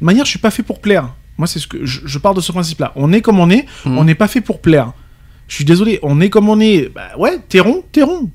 De 0.01 0.05
manière, 0.05 0.25
je 0.25 0.29
suis 0.31 0.39
pas 0.39 0.51
fait 0.51 0.63
pour 0.63 0.81
plaire. 0.81 1.13
Moi, 1.37 1.47
c'est 1.47 1.59
ce 1.59 1.67
que 1.67 1.85
je, 1.85 2.01
je 2.05 2.19
pars 2.19 2.33
de 2.33 2.41
ce 2.41 2.51
principe-là. 2.51 2.91
On 2.95 3.13
est 3.13 3.21
comme 3.21 3.39
on 3.39 3.49
est, 3.49 3.65
Mhm. 3.85 3.97
on 3.97 4.03
n'est 4.03 4.15
pas 4.15 4.27
fait 4.27 4.41
pour 4.41 4.59
plaire. 4.61 4.91
Je 5.49 5.55
suis 5.55 5.65
désolé, 5.65 5.99
on 6.03 6.21
est 6.21 6.30
comme 6.30 6.47
on 6.47 6.59
est. 6.61 6.89
Bah 6.93 7.09
ouais, 7.17 7.39
t'es 7.49 7.59
rond, 7.59 7.84
t'es 7.91 8.03
rond. 8.03 8.30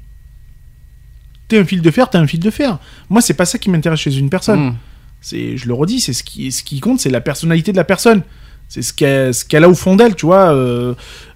T'es 1.49 1.59
un 1.59 1.65
fil 1.65 1.81
de 1.81 1.91
fer, 1.91 2.11
t'es 2.11 2.19
un 2.19 2.27
fil 2.27 2.41
de 2.41 2.51
fer. 2.51 2.79
Moi, 3.09 3.21
c'est 3.23 3.35
pas 3.35 3.45
ça 3.47 3.57
qui 3.59 3.71
m'intéresse 3.71 4.01
chez 4.01 4.17
une 4.19 4.29
personne. 4.31 4.61
Mm. 4.69 4.77
C'est, 5.21 5.57
je 5.57 5.67
le 5.67 5.75
redis, 5.75 6.01
c'est 6.01 6.13
ce 6.13 6.23
qui, 6.25 6.53
ce 6.53 6.63
qui 6.63 6.81
compte, 6.81 7.01
c'est 7.01 7.09
la 7.11 7.21
personnalité 7.23 7.73
de 7.73 7.77
la 7.79 7.85
personne. 7.85 8.23
C'est 8.69 8.83
ce 8.83 8.93
qu'elle, 8.93 9.33
ce 9.33 9.45
qu'elle 9.45 9.65
a 9.65 9.69
au 9.69 9.75
fond 9.75 9.95
d'elle, 9.97 10.15
tu 10.17 10.27
vois. 10.27 10.53
euh, 10.53 10.95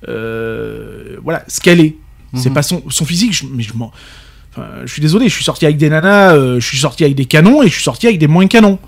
euh, 0.09 1.17
voilà, 1.23 1.45
ce 1.49 1.61
qu'elle 1.61 1.81
est. 1.81 1.97
C'est 2.35 2.49
Mhm. 2.51 2.55
pas 2.55 2.63
son, 2.63 2.83
son 2.91 3.05
physique, 3.07 3.33
je- 3.33 3.47
mais 3.51 3.63
je 3.63 3.73
m'en. 3.75 3.91
Enfin, 4.51 4.67
je 4.85 4.93
suis 4.93 5.01
désolé, 5.01 5.29
je 5.29 5.35
suis 5.35 5.45
sorti 5.45 5.65
avec 5.65 5.77
des 5.79 5.89
nanas, 5.89 6.35
euh, 6.35 6.59
je 6.61 6.67
suis 6.67 6.79
sorti 6.79 7.05
avec 7.05 7.15
des 7.17 7.25
canons 7.27 7.63
et 7.63 7.69
je 7.69 7.75
suis 7.75 7.83
sorti 7.83 8.07
avec 8.07 8.19
des 8.19 8.27
moins 8.27 8.47
canons. 8.47 8.79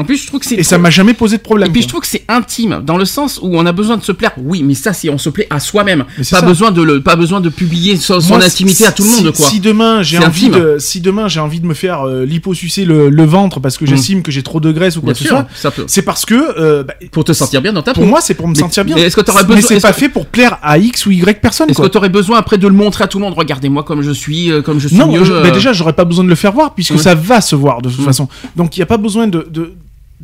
En 0.00 0.04
plus, 0.04 0.16
je 0.16 0.26
trouve 0.26 0.40
que 0.40 0.46
c'est 0.46 0.56
Et 0.56 0.64
ça 0.64 0.76
m'a 0.76 0.90
jamais 0.90 1.14
posé 1.14 1.36
de 1.36 1.42
problème. 1.42 1.68
Et 1.68 1.72
puis 1.72 1.80
je 1.82 1.86
trouve 1.86 2.00
que 2.00 2.06
c'est 2.08 2.24
intime 2.26 2.82
dans 2.84 2.96
le 2.96 3.04
sens 3.04 3.38
où 3.40 3.56
on 3.56 3.64
a 3.64 3.70
besoin 3.70 3.96
de 3.96 4.02
se 4.02 4.10
plaire. 4.10 4.32
Oui, 4.38 4.64
mais 4.64 4.74
ça 4.74 4.92
c'est 4.92 5.08
on 5.08 5.18
se 5.18 5.28
plaît 5.30 5.46
à 5.50 5.60
soi-même. 5.60 6.04
Mais 6.18 6.24
c'est 6.24 6.34
Pas 6.34 6.40
ça. 6.40 6.46
besoin 6.46 6.72
de 6.72 6.82
le 6.82 7.00
pas 7.00 7.14
besoin 7.14 7.40
de 7.40 7.48
publier 7.48 7.96
son, 7.96 8.14
intimité 8.32 8.78
si- 8.78 8.84
à 8.86 8.90
tout 8.90 9.04
le 9.04 9.08
si- 9.08 9.22
monde 9.22 9.32
quoi. 9.32 9.46
Si 9.46 9.60
demain 9.60 10.02
j'ai 10.02 10.16
C'est 10.18 10.24
envie 10.24 10.46
intime. 10.46 10.60
de, 10.60 10.76
si 10.80 11.00
demain 11.00 11.28
j'ai 11.28 11.38
envie 11.38 11.60
de 11.60 11.66
me 11.66 11.74
faire 11.74 12.02
euh, 12.08 12.24
liposucer 12.24 12.84
le, 12.84 13.08
le 13.08 13.24
ventre 13.24 13.60
parce 13.60 13.78
que 13.78 13.86
j'estime 13.86 14.22
que 14.22 14.32
j'ai 14.32 14.42
trop 14.42 14.58
de 14.58 14.72
graisse 14.72 14.96
ou 14.96 15.00
quoi 15.00 15.12
que 15.12 15.18
ce 15.20 15.28
soit, 15.28 15.46
c'est 15.86 16.02
parce 16.02 16.24
que 16.26 16.34
euh, 16.58 16.82
bah, 16.82 16.94
Pour 17.12 17.22
te 17.22 17.32
sentir 17.32 17.62
bien 17.62 17.72
dans 17.72 17.82
ta 17.82 17.94
pour 17.94 18.02
peau. 18.02 18.08
moi 18.08 18.20
c'est 18.20 18.34
pour 18.34 18.48
me 18.48 18.54
Mais- 18.54 18.58
sentir 18.60 18.84
bien. 18.84 18.96
mais 18.96 19.02
est-ce 19.02 19.14
que 19.14 19.20
t'aurais 19.20 19.42
Mais 19.44 19.54
besoin- 19.54 19.68
c'est 19.68 19.74
est-ce 19.76 19.82
pas 19.82 19.92
que- 19.92 20.00
fait 20.00 20.08
pour 20.08 20.26
plaire 20.26 20.58
à 20.62 20.76
X 20.78 21.06
ou 21.06 21.12
Y 21.12 21.40
personne. 21.40 21.70
Est-ce 21.70 21.80
que 21.80 21.86
tu 21.86 21.98
aurais 21.98 22.08
besoin 22.08 22.38
après 22.38 22.58
de 22.58 22.66
le 22.66 22.74
montrer 22.74 23.04
à 23.04 23.06
tout 23.06 23.18
le 23.20 23.24
monde? 23.24 23.34
Regardez-moi 23.36 23.84
comme 23.84 24.02
je 24.02 24.10
suis, 24.10 24.50
euh, 24.50 24.60
comme 24.60 24.80
je 24.80 24.88
suis 24.88 24.96
Non, 24.96 25.24
je- 25.24 25.32
euh, 25.32 25.42
bah 25.42 25.52
déjà 25.52 25.72
j'aurais 25.72 25.92
pas 25.92 26.04
besoin 26.04 26.24
de 26.24 26.28
le 26.30 26.34
faire 26.34 26.50
voir 26.52 26.74
puisque 26.74 26.98
ça 26.98 27.14
va 27.14 27.40
se 27.40 27.54
voir 27.54 27.80
de 27.80 27.90
toute 27.90 28.00
Mm. 28.00 28.04
façon. 28.04 28.28
Donc 28.56 28.76
il 28.76 28.80
y 28.80 28.82
a 28.82 28.86
pas 28.86 28.96
besoin 28.96 29.28
de 29.28 29.46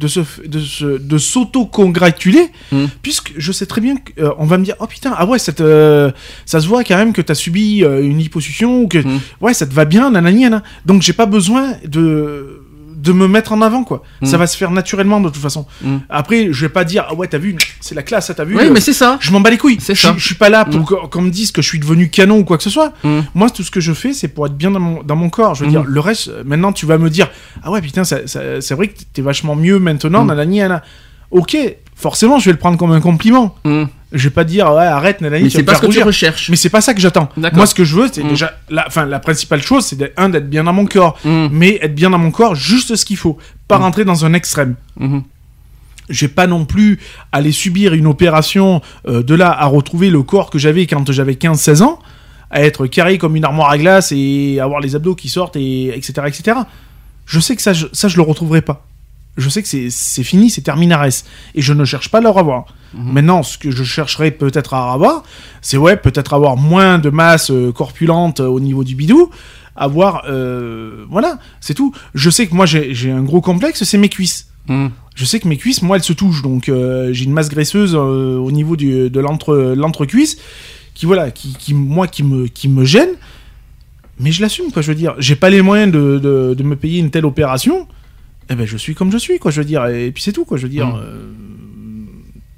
de 0.00 0.08
se 0.08 0.20
de 0.46 0.58
se 0.58 0.98
de 0.98 1.18
s'auto-congratuler 1.18 2.48
Mm. 2.72 2.86
puisque 3.02 3.32
je 3.36 3.52
sais 3.52 3.66
très 3.66 3.80
bien 3.80 3.94
qu'on 3.96 4.44
va 4.46 4.56
me 4.58 4.64
dire 4.64 4.74
oh 4.80 4.86
putain 4.86 5.12
ah 5.16 5.26
ouais 5.26 5.38
cette 5.38 5.60
euh, 5.60 6.10
ça 6.46 6.60
se 6.60 6.66
voit 6.68 6.82
quand 6.84 6.96
même 6.96 7.12
que 7.12 7.20
t'as 7.22 7.34
subi 7.34 7.84
euh, 7.84 8.02
une 8.02 8.18
liposuction 8.18 8.80
ou 8.82 8.88
que 8.88 8.98
Mm. 8.98 9.20
ouais 9.40 9.54
ça 9.54 9.66
te 9.66 9.74
va 9.74 9.84
bien 9.84 10.10
nanani 10.10 10.42
nanana. 10.42 10.62
donc 10.86 11.02
j'ai 11.02 11.12
pas 11.12 11.26
besoin 11.26 11.74
de 11.86 12.59
de 13.02 13.12
me 13.12 13.26
mettre 13.28 13.52
en 13.52 13.62
avant 13.62 13.84
quoi 13.84 14.02
Mm. 14.22 14.26
ça 14.26 14.36
va 14.38 14.46
se 14.46 14.56
faire 14.56 14.70
naturellement 14.70 15.20
de 15.20 15.28
toute 15.28 15.42
façon 15.42 15.66
Mm. 15.82 15.96
après 16.08 16.48
je 16.52 16.60
vais 16.66 16.68
pas 16.68 16.84
dire 16.84 17.06
ah 17.08 17.14
ouais 17.14 17.26
t'as 17.28 17.38
vu 17.38 17.56
c'est 17.80 17.94
la 17.94 18.02
classe 18.02 18.30
t'as 18.36 18.44
vu 18.44 18.56
Oui, 18.56 18.64
euh, 18.66 18.70
mais 18.72 18.80
c'est 18.80 18.92
ça. 18.92 19.16
je 19.20 19.30
m'en 19.32 19.40
bats 19.40 19.50
les 19.50 19.58
couilles. 19.58 19.78
C'est 19.80 19.94
ça. 19.94 20.14
je 20.16 20.24
suis 20.24 20.34
pas 20.34 20.48
là 20.50 20.64
pour 20.64 20.80
Mm. 20.80 21.08
qu'on- 21.10 21.22
me 21.22 21.30
dise 21.30 21.52
que 21.52 21.62
je 21.62 21.68
suis 21.68 21.78
devenu 21.78 22.08
canon 22.10 22.38
ou 22.38 22.44
quoi 22.44 22.56
que 22.58 22.62
ce 22.62 22.70
soit. 22.70 22.92
Moi, 23.34 23.50
tout 23.50 23.62
ce 23.62 23.70
que 23.70 23.80
je 23.80 23.92
fais, 23.92 24.12
c'est 24.12 24.28
pour 24.28 24.46
être 24.46 24.56
bien 24.56 24.70
dans 24.70 24.80
mon, 24.80 25.02
dans 25.02 25.16
mon 25.16 25.28
corps. 25.30 25.54
Je 25.54 25.64
veux 25.64 25.70
dire, 25.70 25.84
le 25.84 26.00
reste, 26.00 26.28
euh, 26.28 26.42
maintenant, 26.44 26.72
tu 26.72 26.86
vas 26.86 26.98
me 26.98 27.08
dire, 27.10 27.28
ah 27.62 27.70
ouais, 27.70 27.80
putain, 27.82 28.04
c'est 28.04 28.74
vrai 28.74 28.88
que 28.88 29.00
t'es 29.12 29.22
vachement 29.22 29.54
mieux 29.56 29.78
maintenant, 29.78 30.24
nanani. 30.24 30.60
Ok, 31.30 31.56
forcément, 32.00 32.38
je 32.38 32.46
vais 32.46 32.52
le 32.52 32.58
prendre 32.58 32.76
comme 32.78 32.92
un 32.92 33.00
compliment. 33.00 33.54
Mm. 33.64 33.84
Je 34.12 34.24
vais 34.28 34.34
pas 34.34 34.42
dire, 34.44 34.66
ouais, 34.72 34.84
arrête, 34.86 35.20
nanani, 35.20 35.44
Mais 35.44 35.50
c'est 35.50 35.62
pas 35.62 35.76
ce 35.76 35.82
que 35.82 35.86
tu 35.86 36.02
recherches. 36.02 36.50
Mais 36.50 36.56
c'est 36.56 36.68
pas 36.70 36.80
ça 36.80 36.94
que 36.94 37.00
j'attends. 37.00 37.28
Moi, 37.52 37.66
ce 37.66 37.74
que 37.76 37.84
je 37.84 37.94
veux, 37.94 38.08
c'est 38.12 38.24
Mm. 38.24 38.28
déjà, 38.28 38.52
la, 38.68 38.84
enfin, 38.88 39.04
la 39.06 39.20
principale 39.20 39.62
chose, 39.62 39.84
c'est 39.86 39.94
d'être- 39.96 40.14
un 40.16 40.28
d'être 40.28 40.50
bien 40.50 40.64
dans 40.64 40.72
mon 40.72 40.86
corps, 40.86 41.16
Mm. 41.24 41.46
mais 41.52 41.78
être 41.80 41.94
bien 41.94 42.10
dans 42.10 42.18
mon 42.18 42.30
corps, 42.32 42.54
juste 42.56 42.96
ce 42.96 43.04
qu'il 43.04 43.16
faut, 43.16 43.38
pas 43.68 43.78
Mm. 43.78 43.82
rentrer 43.82 44.04
dans 44.04 44.24
un 44.24 44.32
extrême 44.32 44.74
Mhm. 44.98 45.22
je 46.08 46.24
vais 46.26 46.32
pas 46.32 46.48
non 46.48 46.64
plus 46.64 46.98
aller 47.30 47.52
subir 47.52 47.94
une 47.94 48.08
opération 48.08 48.82
euh, 49.06 49.22
de 49.22 49.34
là 49.36 49.52
à 49.56 49.66
retrouver 49.66 50.10
le 50.10 50.22
corps 50.24 50.50
que 50.50 50.58
j'avais 50.58 50.86
quand 50.88 51.12
j'avais 51.12 51.36
15-16 51.36 51.82
ans, 51.82 52.00
à 52.50 52.62
être 52.64 52.88
carré 52.88 53.16
comme 53.16 53.36
une 53.36 53.44
armoire 53.44 53.70
à 53.70 53.78
glace 53.78 54.10
et 54.10 54.58
avoir 54.60 54.80
les 54.80 54.96
abdos 54.96 55.14
qui 55.14 55.28
sortent, 55.28 55.54
et 55.54 55.96
etc. 55.96 56.12
etc. 56.26 56.56
Je 57.26 57.38
sais 57.38 57.54
que 57.54 57.62
ça, 57.62 57.72
je, 57.74 57.86
ça, 57.92 58.08
je 58.08 58.16
le 58.16 58.22
retrouverai 58.22 58.60
pas. 58.60 58.84
Je 59.36 59.48
sais 59.48 59.62
que 59.62 59.68
c'est 59.68 60.22
fini, 60.22 60.50
c'est 60.50 60.60
terminares. 60.60 61.06
Et 61.54 61.62
je 61.62 61.72
ne 61.72 61.84
cherche 61.84 62.10
pas 62.10 62.18
à 62.18 62.20
le 62.20 62.28
revoir. 62.28 62.66
Maintenant, 62.92 63.42
ce 63.44 63.56
que 63.56 63.70
je 63.70 63.84
chercherais 63.84 64.32
peut-être 64.32 64.74
à 64.74 64.92
avoir, 64.92 65.22
c'est 65.62 65.76
ouais, 65.76 65.96
peut-être 65.96 66.34
avoir 66.34 66.56
moins 66.56 66.98
de 66.98 67.08
masse 67.08 67.52
euh, 67.52 67.70
corpulente 67.72 68.40
euh, 68.40 68.46
au 68.46 68.58
niveau 68.58 68.82
du 68.82 68.96
bidou, 68.96 69.30
avoir... 69.76 70.24
euh, 70.28 71.04
voilà, 71.08 71.38
c'est 71.60 71.74
tout. 71.74 71.94
Je 72.14 72.30
sais 72.30 72.48
que 72.48 72.54
moi, 72.54 72.66
j'ai 72.66 73.10
un 73.12 73.22
gros 73.22 73.40
complexe, 73.40 73.84
c'est 73.84 73.98
mes 73.98 74.08
cuisses 74.08 74.46
Mm. 74.68 74.88
je 75.16 75.24
sais 75.24 75.40
que 75.40 75.48
mes 75.48 75.56
cuisses, 75.56 75.80
moi, 75.80 75.96
elles 75.96 76.02
se 76.02 76.12
touchent. 76.12 76.42
Donc, 76.42 76.64
j'ai 76.66 77.24
une 77.24 77.32
masse 77.32 77.48
graisseuse 77.48 77.94
au 77.94 78.50
niveau 78.52 78.76
du, 78.76 79.08
de 79.08 79.20
l'entre, 79.20 79.56
l'entrecuisse 79.74 80.36
qui, 80.94 81.06
voilà, 81.06 81.30
qui, 81.30 81.54
qui, 81.58 81.72
moi, 81.72 82.06
qui 82.06 82.22
me, 82.22 82.46
qui 82.46 82.68
me 82.68 82.84
gêne. 82.84 83.08
Mais 84.18 84.32
je 84.32 84.42
l'assume, 84.42 84.70
quoi. 84.70 84.82
Je 84.82 84.88
veux 84.88 84.94
dire, 84.94 85.14
j'ai 85.18 85.34
pas 85.34 85.48
les 85.48 85.62
moyens 85.62 85.90
de, 85.90 86.18
de, 86.18 86.54
de 86.54 86.62
me 86.62 86.76
payer 86.76 87.00
une 87.00 87.10
telle 87.10 87.24
opération. 87.24 87.88
Eh 88.50 88.54
ben, 88.56 88.66
je 88.66 88.76
suis 88.76 88.94
comme 88.94 89.10
je 89.12 89.18
suis, 89.18 89.38
quoi. 89.38 89.50
Je 89.50 89.60
veux 89.60 89.66
dire, 89.66 89.86
et 89.86 90.10
puis 90.12 90.22
c'est 90.22 90.32
tout, 90.32 90.44
quoi. 90.44 90.58
Je 90.58 90.64
veux 90.64 90.68
dire, 90.68 90.88
Mm. 90.88 91.00
euh, 91.02 91.32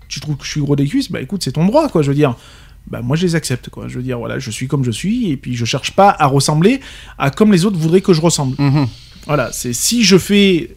tu 0.08 0.20
trouves 0.20 0.36
que 0.36 0.44
je 0.44 0.50
suis 0.50 0.60
gros 0.60 0.76
des 0.76 0.86
cuisses, 0.86 1.10
bah 1.10 1.20
écoute, 1.20 1.42
c'est 1.44 1.52
ton 1.52 1.64
droit, 1.66 1.88
quoi. 1.88 2.02
Je 2.02 2.08
veux 2.08 2.14
dire. 2.14 2.34
Bah, 2.88 3.00
moi 3.00 3.14
je 3.16 3.22
les 3.24 3.36
accepte 3.36 3.68
quoi. 3.70 3.86
Je 3.86 3.94
veux 3.96 4.02
dire 4.02 4.18
voilà, 4.18 4.40
je 4.40 4.50
suis 4.50 4.66
comme 4.66 4.82
je 4.84 4.90
suis 4.90 5.30
et 5.30 5.36
puis 5.36 5.54
je 5.54 5.64
cherche 5.64 5.92
pas 5.92 6.10
à 6.18 6.26
ressembler 6.26 6.80
à 7.16 7.30
comme 7.30 7.52
les 7.52 7.64
autres 7.64 7.78
voudraient 7.78 8.00
que 8.00 8.12
je 8.12 8.20
ressemble. 8.20 8.56
Mhm. 8.60 8.88
Voilà, 9.28 9.52
c'est 9.52 9.72
si 9.72 10.02
je 10.02 10.18
fais 10.18 10.74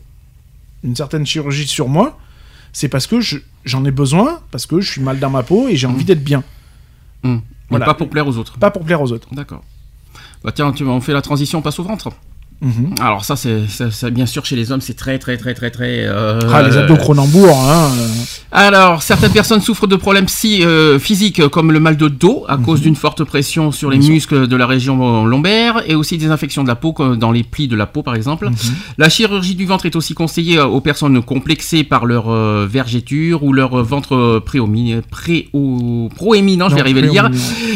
une 0.84 0.96
certaine 0.96 1.26
chirurgie 1.26 1.66
sur 1.66 1.90
moi, 1.90 2.20
c'est 2.74 2.90
parce 2.90 3.08
que 3.08 3.22
je- 3.22 3.40
j'en 3.66 3.84
ai 3.86 3.92
besoin, 3.92 4.40
parce 4.52 4.68
que 4.68 4.82
je 4.82 4.92
suis 4.92 5.02
mal 5.02 5.18
dans 5.18 5.32
ma 5.32 5.42
peau 5.42 5.68
et 5.68 5.76
j'ai 5.76 5.88
envie 5.88 6.06
d'être 6.06 6.24
bien. 6.24 6.44
Mais 7.24 7.40
Voilà. 7.72 7.86
pas 7.86 7.96
pour 7.96 8.08
plaire 8.12 8.28
aux 8.28 8.38
autres. 8.38 8.60
Pas 8.60 8.70
pour 8.70 8.84
plaire 8.86 9.02
aux 9.02 9.12
autres. 9.12 9.30
D'accord. 9.34 9.64
Bah 10.44 10.52
tiens, 10.52 10.72
tu, 10.74 10.84
on 10.84 11.02
fait 11.02 11.12
la 11.14 11.24
transition, 11.24 11.58
on 11.58 11.64
passe 11.64 11.80
au 11.80 11.84
ventre. 11.84 12.12
Mhm. 12.61 12.95
Alors 13.02 13.26
ça, 13.26 13.36
c'est 13.36 13.68
ça- 13.68 13.91
ça, 13.91 14.10
bien 14.10 14.26
sûr 14.26 14.45
chez 14.45 14.56
les 14.56 14.72
hommes, 14.72 14.82
c'est 14.82 14.94
très 14.95 15.19
très 15.19 15.38
très 15.38 15.53
très 15.53 15.69
très. 15.72 16.06
euh, 16.07 16.40
Ah, 16.53 16.64
les 16.64 16.77
abdos 16.77 16.95
Cronenbourg, 16.95 17.57
hein. 17.69 17.91
euh, 17.99 18.07
Alors, 18.52 19.03
certaines 19.03 19.32
personnes 19.34 19.60
souffrent 19.61 19.88
de 19.88 19.95
problèmes 19.98 20.26
psy, 20.26 20.61
euh, 20.64 20.98
physiques 20.98 21.41
euh, 21.41 21.49
comme 21.49 21.72
le 21.73 21.80
mal 21.80 21.98
de 21.98 22.07
dos 22.07 22.45
à 22.48 22.57
cause 22.57 22.80
d'une 22.82 22.95
forte 22.95 23.23
pression 23.26 23.72
sur 23.72 23.90
les 23.90 23.98
muscles 24.10 24.48
de 24.48 24.56
la 24.56 24.65
région 24.68 25.26
lombaire 25.26 25.84
et 25.88 25.95
aussi 25.95 26.18
des 26.18 26.27
infections 26.27 26.64
de 26.64 26.68
la 26.69 26.76
peau 26.76 26.94
comme 26.94 27.18
dans 27.18 27.32
les 27.32 27.44
plis 27.44 27.68
de 27.68 27.76
la 27.76 27.86
peau 27.86 28.02
par 28.03 28.15
exemple. 28.15 28.49
La 28.98 29.10
chirurgie 29.10 29.56
du 29.56 29.65
ventre 29.65 29.86
est 29.86 29.95
aussi 29.98 30.14
conseillée 30.14 30.57
euh, 30.57 30.65
aux 30.65 30.82
personnes 30.82 31.22
complexées 31.22 31.84
par 31.84 32.06
leur 32.06 32.30
euh, 32.30 32.65
vergéture 32.69 33.44
ou 33.44 33.52
leur 33.53 33.80
euh, 33.80 33.84
ventre 33.84 34.15
euh, 34.15 34.40
proéminent, 36.15 36.69
je 36.69 36.76
vais 36.76 36.82
arriver 36.82 37.02
à 37.02 37.03
le 37.03 37.10
dire, 37.10 37.30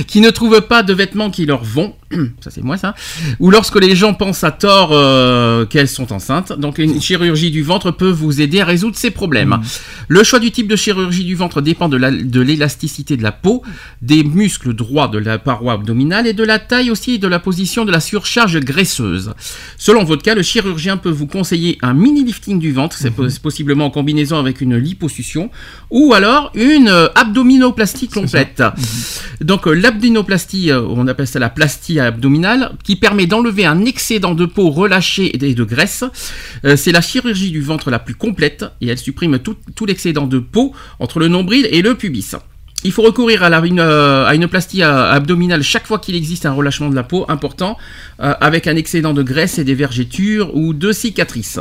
qui 0.07 0.21
ne 0.21 0.29
trouvent 0.29 0.61
pas 0.61 0.83
de 0.83 0.93
vêtements 0.93 1.29
qui 1.29 1.45
leur 1.45 1.63
vont, 1.63 1.93
ça 2.39 2.49
c'est 2.49 2.63
moi 2.63 2.77
ça, 2.77 2.95
ou 3.39 3.51
lorsque 3.51 3.79
les 3.79 3.95
gens 3.95 4.13
pensent 4.13 4.43
à 4.43 4.51
tort 4.51 4.68
euh, 4.91 5.65
qu'elles 5.65 5.87
sont 5.87 6.11
enceintes. 6.13 6.53
Donc 6.57 6.77
une 6.77 7.01
chirurgie 7.01 7.51
du 7.51 7.63
ventre 7.63 7.91
peut 7.91 8.09
vous 8.09 8.41
aider 8.41 8.61
à 8.61 8.65
résoudre 8.65 8.95
ces 8.95 9.11
problèmes. 9.11 9.59
Le 10.07 10.23
choix 10.23 10.39
du 10.39 10.51
type 10.51 10.67
de 10.67 10.75
chirurgie 10.75 11.23
du 11.25 11.35
ventre 11.35 11.61
dépend 11.61 11.89
de 11.89 11.97
la- 11.97 12.11
de 12.11 12.41
l'élasticité 12.41 13.17
de 13.17 13.23
la 13.23 13.31
peau, 13.31 13.63
des 14.01 14.23
muscles 14.23 14.73
droits 14.73 15.07
de 15.07 15.17
la 15.17 15.37
paroi 15.39 15.73
abdominale 15.73 16.27
et 16.27 16.33
de 16.33 16.43
la 16.43 16.59
taille 16.59 16.91
aussi 16.91 17.13
et 17.15 17.17
de 17.17 17.27
la 17.27 17.39
position 17.39 17.85
de 17.85 17.91
la 17.91 17.99
surcharge 17.99 18.59
graisseuse. 18.59 19.33
Selon 19.77 20.03
votre 20.03 20.23
cas, 20.23 20.35
le 20.35 20.41
chirurgien 20.43 20.97
peut 20.97 21.09
vous 21.09 21.27
conseiller 21.27 21.77
un 21.81 21.93
mini 21.93 22.23
lifting 22.23 22.59
du 22.59 22.71
ventre, 22.71 22.97
c'est 22.97 23.11
pos- 23.11 23.39
possiblement 23.41 23.85
en 23.85 23.89
combinaison 23.91 24.37
avec 24.37 24.61
une 24.61 24.75
liposuction, 24.77 25.49
ou 25.89 26.13
alors 26.13 26.51
une 26.55 26.89
euh, 26.89 27.07
abdominoplastie 27.15 28.07
complète. 28.07 28.61
Donc 29.41 29.67
euh, 29.67 29.73
l'abdominoplastie, 29.73 30.71
on 30.73 31.07
appelle 31.07 31.27
ça 31.27 31.39
la 31.39 31.49
plastie 31.49 31.99
abdominale, 31.99 32.71
qui 32.83 32.95
permet 32.95 33.25
d'enlever 33.27 33.65
un 33.65 33.85
excédent 33.85 34.33
de 34.33 34.45
peau 34.45 34.58
relâché 34.67 35.35
et 35.35 35.53
de 35.53 35.63
graisse. 35.63 36.03
Euh, 36.65 36.75
c'est 36.75 36.91
la 36.91 37.01
chirurgie 37.01 37.51
du 37.51 37.61
ventre 37.61 37.89
la 37.89 37.99
plus 37.99 38.15
complète 38.15 38.65
et 38.81 38.87
elle 38.87 38.97
supprime 38.97 39.39
tout 39.39 39.85
l'excédent 39.85 40.27
de 40.27 40.39
peau 40.39 40.73
entre 40.99 41.19
le 41.19 41.27
nombril 41.27 41.67
et 41.71 41.81
le 41.81 41.95
pubis. 41.95 42.35
Il 42.85 42.93
faut 42.93 43.01
recourir 43.01 43.43
à, 43.43 43.49
la- 43.49 43.59
une, 43.65 43.81
euh, 43.81 44.25
à 44.25 44.35
une 44.35 44.47
plastie 44.47 44.83
euh, 44.83 45.11
abdominale 45.11 45.61
chaque 45.63 45.85
fois 45.85 45.99
qu'il 45.99 46.15
existe 46.15 46.45
un 46.45 46.53
relâchement 46.53 46.87
de 46.89 46.95
la 46.95 47.03
peau 47.03 47.25
important, 47.27 47.77
euh, 48.21 48.33
avec 48.39 48.67
un 48.67 48.77
excédent 48.77 49.13
de 49.13 49.21
graisse 49.21 49.59
et 49.59 49.65
des 49.65 49.75
vergetures 49.75 50.55
ou 50.55 50.73
de 50.73 50.93
cicatrices. 50.93 51.59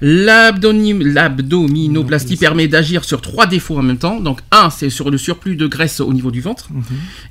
L'abdominoplastie 0.00 2.36
permet 2.36 2.68
d'agir 2.68 3.04
sur 3.04 3.20
trois 3.20 3.46
défauts 3.46 3.78
en 3.78 3.82
même 3.82 3.98
temps. 3.98 4.20
Donc, 4.20 4.40
un, 4.50 4.70
c'est 4.70 4.90
sur 4.90 5.10
le 5.10 5.18
surplus 5.18 5.56
de 5.56 5.66
graisse 5.66 6.00
au 6.00 6.12
niveau 6.12 6.30
du 6.30 6.40
ventre. 6.40 6.68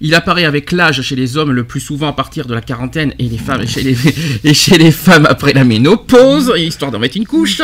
Il 0.01 0.13
apparaît 0.15 0.45
avec 0.45 0.71
l'âge 0.71 1.01
chez 1.01 1.15
les 1.15 1.37
hommes 1.37 1.51
le 1.51 1.63
plus 1.63 1.79
souvent 1.79 2.07
à 2.09 2.13
partir 2.13 2.45
de 2.45 2.53
la 2.53 2.61
quarantaine 2.61 3.13
et 3.19 3.23
les 3.23 3.37
femmes 3.37 3.67
chez 3.67 3.81
les, 3.83 3.97
et 4.43 4.53
chez 4.53 4.77
les 4.77 4.91
femmes 4.91 5.25
après 5.29 5.53
la 5.53 5.63
ménopause, 5.63 6.51
histoire 6.57 6.91
d'en 6.91 6.99
mettre 6.99 7.17
une 7.17 7.25
couche. 7.25 7.61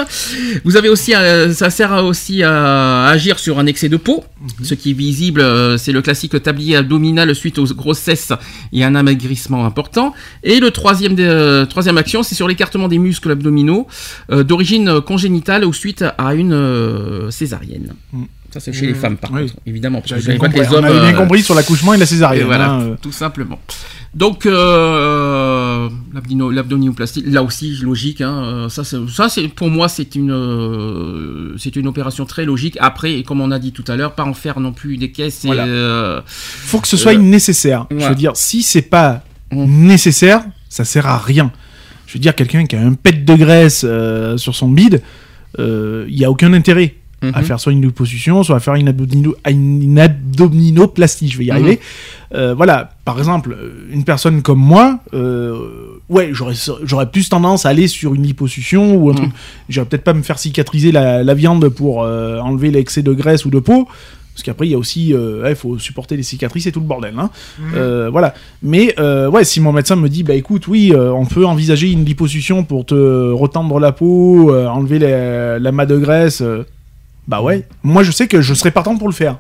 Vous 0.63 0.77
avez 0.77 0.89
aussi, 0.89 1.15
euh, 1.15 1.53
ça 1.53 1.69
sert 1.69 1.91
aussi 2.03 2.43
à 2.43 3.07
agir 3.07 3.39
sur 3.39 3.59
un 3.59 3.65
excès 3.65 3.89
de 3.89 3.97
peau. 3.97 4.23
Ce 4.63 4.73
qui 4.73 4.91
est 4.91 4.93
visible, 4.93 5.41
euh, 5.52 5.78
c'est 5.78 5.91
le 5.91 6.02
classique 6.02 6.41
tablier 6.41 6.76
abdominal 6.78 7.34
suite 7.36 7.60
aux 7.60 7.65
grossesses 7.65 8.34
et 8.72 8.84
un 8.84 8.95
amaigrissement 8.95 9.65
important. 9.65 10.14
Et 10.44 10.60
le 10.60 10.72
troisième, 10.72 11.15
euh, 11.19 11.65
action, 11.98 12.23
c'est 12.23 12.36
sur 12.36 12.48
l'écartement 12.48 12.88
des 12.88 12.98
muscles 12.98 13.32
abdominaux 13.32 13.88
euh, 14.32 14.44
d'origine 14.44 15.02
congénitale 15.02 15.65
ou 15.65 15.73
suite 15.73 16.03
à 16.18 16.34
une 16.34 17.30
césarienne. 17.30 17.94
Mm. 18.14 18.23
Ça, 18.52 18.60
c'est 18.60 18.73
chez 18.73 18.86
les 18.88 18.94
femmes, 18.94 19.15
par 19.18 19.32
Oui. 19.32 19.44
contre, 19.44 19.56
évidemment. 19.65 20.02
Parce 20.02 20.11
que 20.14 20.19
je 20.32 20.38
pas 20.38 20.48
les 20.49 20.68
On 20.68 20.73
hommes. 20.73 20.86
avait 20.86 20.99
bien 20.99 21.14
euh, 21.14 21.18
compris 21.18 21.41
sur 21.41 21.56
l'accouchement 21.56 21.94
et 21.94 21.98
la 21.98 22.06
césarienne. 22.06 22.44
et 22.44 22.45
voilà, 22.45 22.69
hein, 22.72 22.82
euh. 22.82 22.95
tout 23.02 23.11
simplement. 23.14 23.60
Donc, 24.14 24.45
euh, 24.45 25.90
l'abdino- 26.14 26.52
l'abdominoplastie, 26.52 27.23
là 27.28 27.44
aussi, 27.44 27.78
logique. 27.82 28.19
Hein, 28.22 28.44
euh, 28.44 28.69
ça, 28.69 28.84
ça, 28.84 28.98
pour 29.56 29.69
moi, 29.69 29.88
c'est 29.88 30.15
une, 30.15 30.32
euh, 30.32 31.56
c'est 31.57 31.76
une 31.78 31.88
opération 31.88 32.26
très 32.26 32.44
logique. 32.45 32.78
Après, 32.82 33.14
et 33.19 33.23
comme 33.23 33.40
on 33.41 33.52
a 33.52 33.60
dit 33.60 33.72
tout 33.72 33.86
à 33.88 33.95
l'heure, 33.95 34.14
pas 34.15 34.23
en 34.23 34.34
faire 34.34 34.60
non 34.60 34.73
plus 34.73 34.98
des 34.98 35.11
caisses. 35.11 35.41
Voilà. 35.45 35.65
euh, 35.65 36.22
faut 36.26 36.80
que 36.80 36.88
ce 36.90 36.98
soit 36.98 37.14
Euh, 37.14 37.18
nécessaire. 37.19 37.86
Je 37.90 37.95
ouais. 37.95 38.10
veux 38.10 38.15
dire, 38.15 38.34
si 38.36 38.64
c'est 38.64 38.82
pas 38.82 39.23
Mm. 39.53 39.88
nécessaire, 39.88 40.44
ça 40.69 40.84
sert 40.86 41.07
à 41.07 41.18
rien. 41.18 41.52
Je 42.07 42.14
veux 42.14 42.19
dire, 42.19 42.36
quelqu'un 42.36 42.65
qui 42.65 42.76
a 42.76 42.82
un 42.82 42.94
pet 42.94 43.23
de 43.26 43.36
graisse 43.36 43.86
euh, 43.88 44.38
sur 44.38 44.56
son 44.56 44.68
bide, 44.69 45.02
euh, 45.60 46.06
il 46.10 46.18
y 46.18 46.26
a 46.26 46.32
aucun 46.32 46.52
intérêt 46.53 46.95
à 47.22 47.39
mhm. 47.39 47.43
faire 47.45 47.60
soit 47.60 47.72
une 47.72 47.81
liposuction, 47.84 48.41
soit 48.43 48.56
à 48.56 48.60
faire 48.60 48.76
une, 48.76 48.89
abdomino- 48.89 49.35
une 49.48 49.99
abdominoplastie. 49.99 51.30
Je 51.30 51.38
vais 51.38 51.45
y 51.45 51.52
arriver. 51.52 51.80
Euh, 52.34 52.53
voilà, 52.56 52.91
par 53.06 53.18
exemple, 53.19 53.56
euh, 53.60 53.72
une 53.91 54.03
personne 54.03 54.41
comme 54.41 54.60
moi, 54.60 54.99
euh, 55.14 55.56
ouais, 56.10 56.30
j'aurais 56.31 56.56
j'aurais 56.84 57.10
plus 57.11 57.30
tendance 57.30 57.65
à 57.65 57.69
aller 57.69 57.88
sur 57.88 58.14
une 58.15 58.23
liposuction 58.23 58.95
ou 58.95 59.10
un 59.10 59.14
Mhm. 59.14 59.18
truc. 59.18 59.31
J'irais 59.69 59.85
peut-être 59.85 60.03
pas 60.03 60.14
me 60.14 60.22
faire 60.23 60.39
cicatriser 60.39 60.91
la, 60.91 61.23
la 61.23 61.34
viande 61.34 61.68
pour 61.69 62.03
euh, 62.03 62.39
enlever 62.39 62.72
l'excès 62.72 63.02
de 63.03 63.14
graisse 63.14 63.45
ou 63.45 63.49
de 63.49 63.60
peau. 63.60 63.88
Parce 64.34 64.43
qu'après, 64.43 64.65
il 64.65 64.72
y 64.72 64.76
a 64.76 64.77
aussi, 64.77 65.14
euh, 65.14 65.43
ouais, 65.43 65.56
faut 65.56 65.77
supporter 65.77 66.15
les 66.15 66.23
cicatrices 66.23 66.65
et 66.65 66.72
tout 66.72 66.80
le 66.80 66.85
bordel. 66.85 67.14
Hein. 67.19 67.30
Euh, 67.76 68.10
voilà. 68.10 68.34
Mais 68.64 68.95
euh, 68.98 69.30
ouais, 69.30 69.43
si 69.43 69.60
mon 69.60 69.73
médecin 69.73 69.98
me 69.98 70.07
dit, 70.07 70.23
bah 70.23 70.34
écoute, 70.35 70.69
oui, 70.69 70.93
on 70.95 71.26
peut 71.26 71.45
envisager 71.45 71.91
une 71.91 72.06
liposuction 72.06 72.64
pour 72.64 72.85
te 72.85 72.95
retendre 73.34 73.77
la 73.81 73.91
peau, 73.91 74.56
enlever 74.56 74.99
la, 74.99 75.60
la 75.60 75.72
masse 75.73 75.89
de 75.89 75.98
graisse, 75.98 76.41
bah 77.27 77.41
ouais. 77.41 77.68
Moi, 77.84 78.03
je 78.03 78.11
sais 78.11 78.27
que 78.27 78.41
je 78.41 78.53
serais 78.53 78.72
partant 78.72 78.98
pour 78.98 79.07
le 79.07 79.14
faire, 79.14 79.39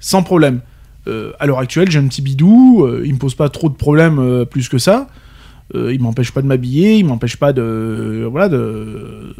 sans 0.00 0.22
problème. 0.22 0.60
Euh, 1.08 1.32
à 1.38 1.46
l'heure 1.46 1.58
actuelle, 1.60 1.90
j'ai 1.90 1.98
un 1.98 2.06
petit 2.08 2.22
bidou, 2.22 2.84
euh, 2.84 3.02
il 3.04 3.14
me 3.14 3.18
pose 3.18 3.34
pas 3.34 3.48
trop 3.48 3.68
de 3.68 3.74
problèmes 3.74 4.18
euh, 4.18 4.44
plus 4.44 4.68
que 4.68 4.78
ça. 4.78 5.08
Euh, 5.74 5.92
il 5.92 6.00
m'empêche 6.00 6.32
pas 6.32 6.42
de 6.42 6.46
m'habiller, 6.46 6.96
il 6.96 7.04
m'empêche 7.04 7.36
pas 7.36 7.52
de, 7.52 8.26
voilà, 8.30 8.48
de, 8.48 9.34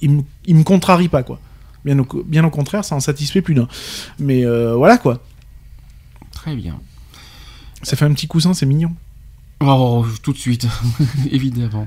il 0.00 0.10
me, 0.10 0.22
il 0.46 0.56
me 0.56 0.64
contrarie 0.64 1.08
pas 1.08 1.22
quoi. 1.22 1.38
Bien 1.84 1.98
au, 1.98 2.06
bien 2.26 2.44
au 2.44 2.50
contraire, 2.50 2.84
ça 2.84 2.94
en 2.94 3.00
satisfait 3.00 3.40
plus 3.40 3.54
d'un. 3.54 3.68
Mais 4.18 4.44
euh, 4.44 4.74
voilà 4.74 4.98
quoi. 4.98 5.22
Très 6.32 6.56
bien. 6.56 6.80
Ça 7.82 7.96
fait 7.96 8.04
un 8.04 8.12
petit 8.12 8.26
coussin, 8.26 8.52
c'est 8.52 8.66
mignon. 8.66 8.92
Oh, 9.62 10.06
tout 10.22 10.32
de 10.32 10.38
suite, 10.38 10.66
évidemment. 11.30 11.86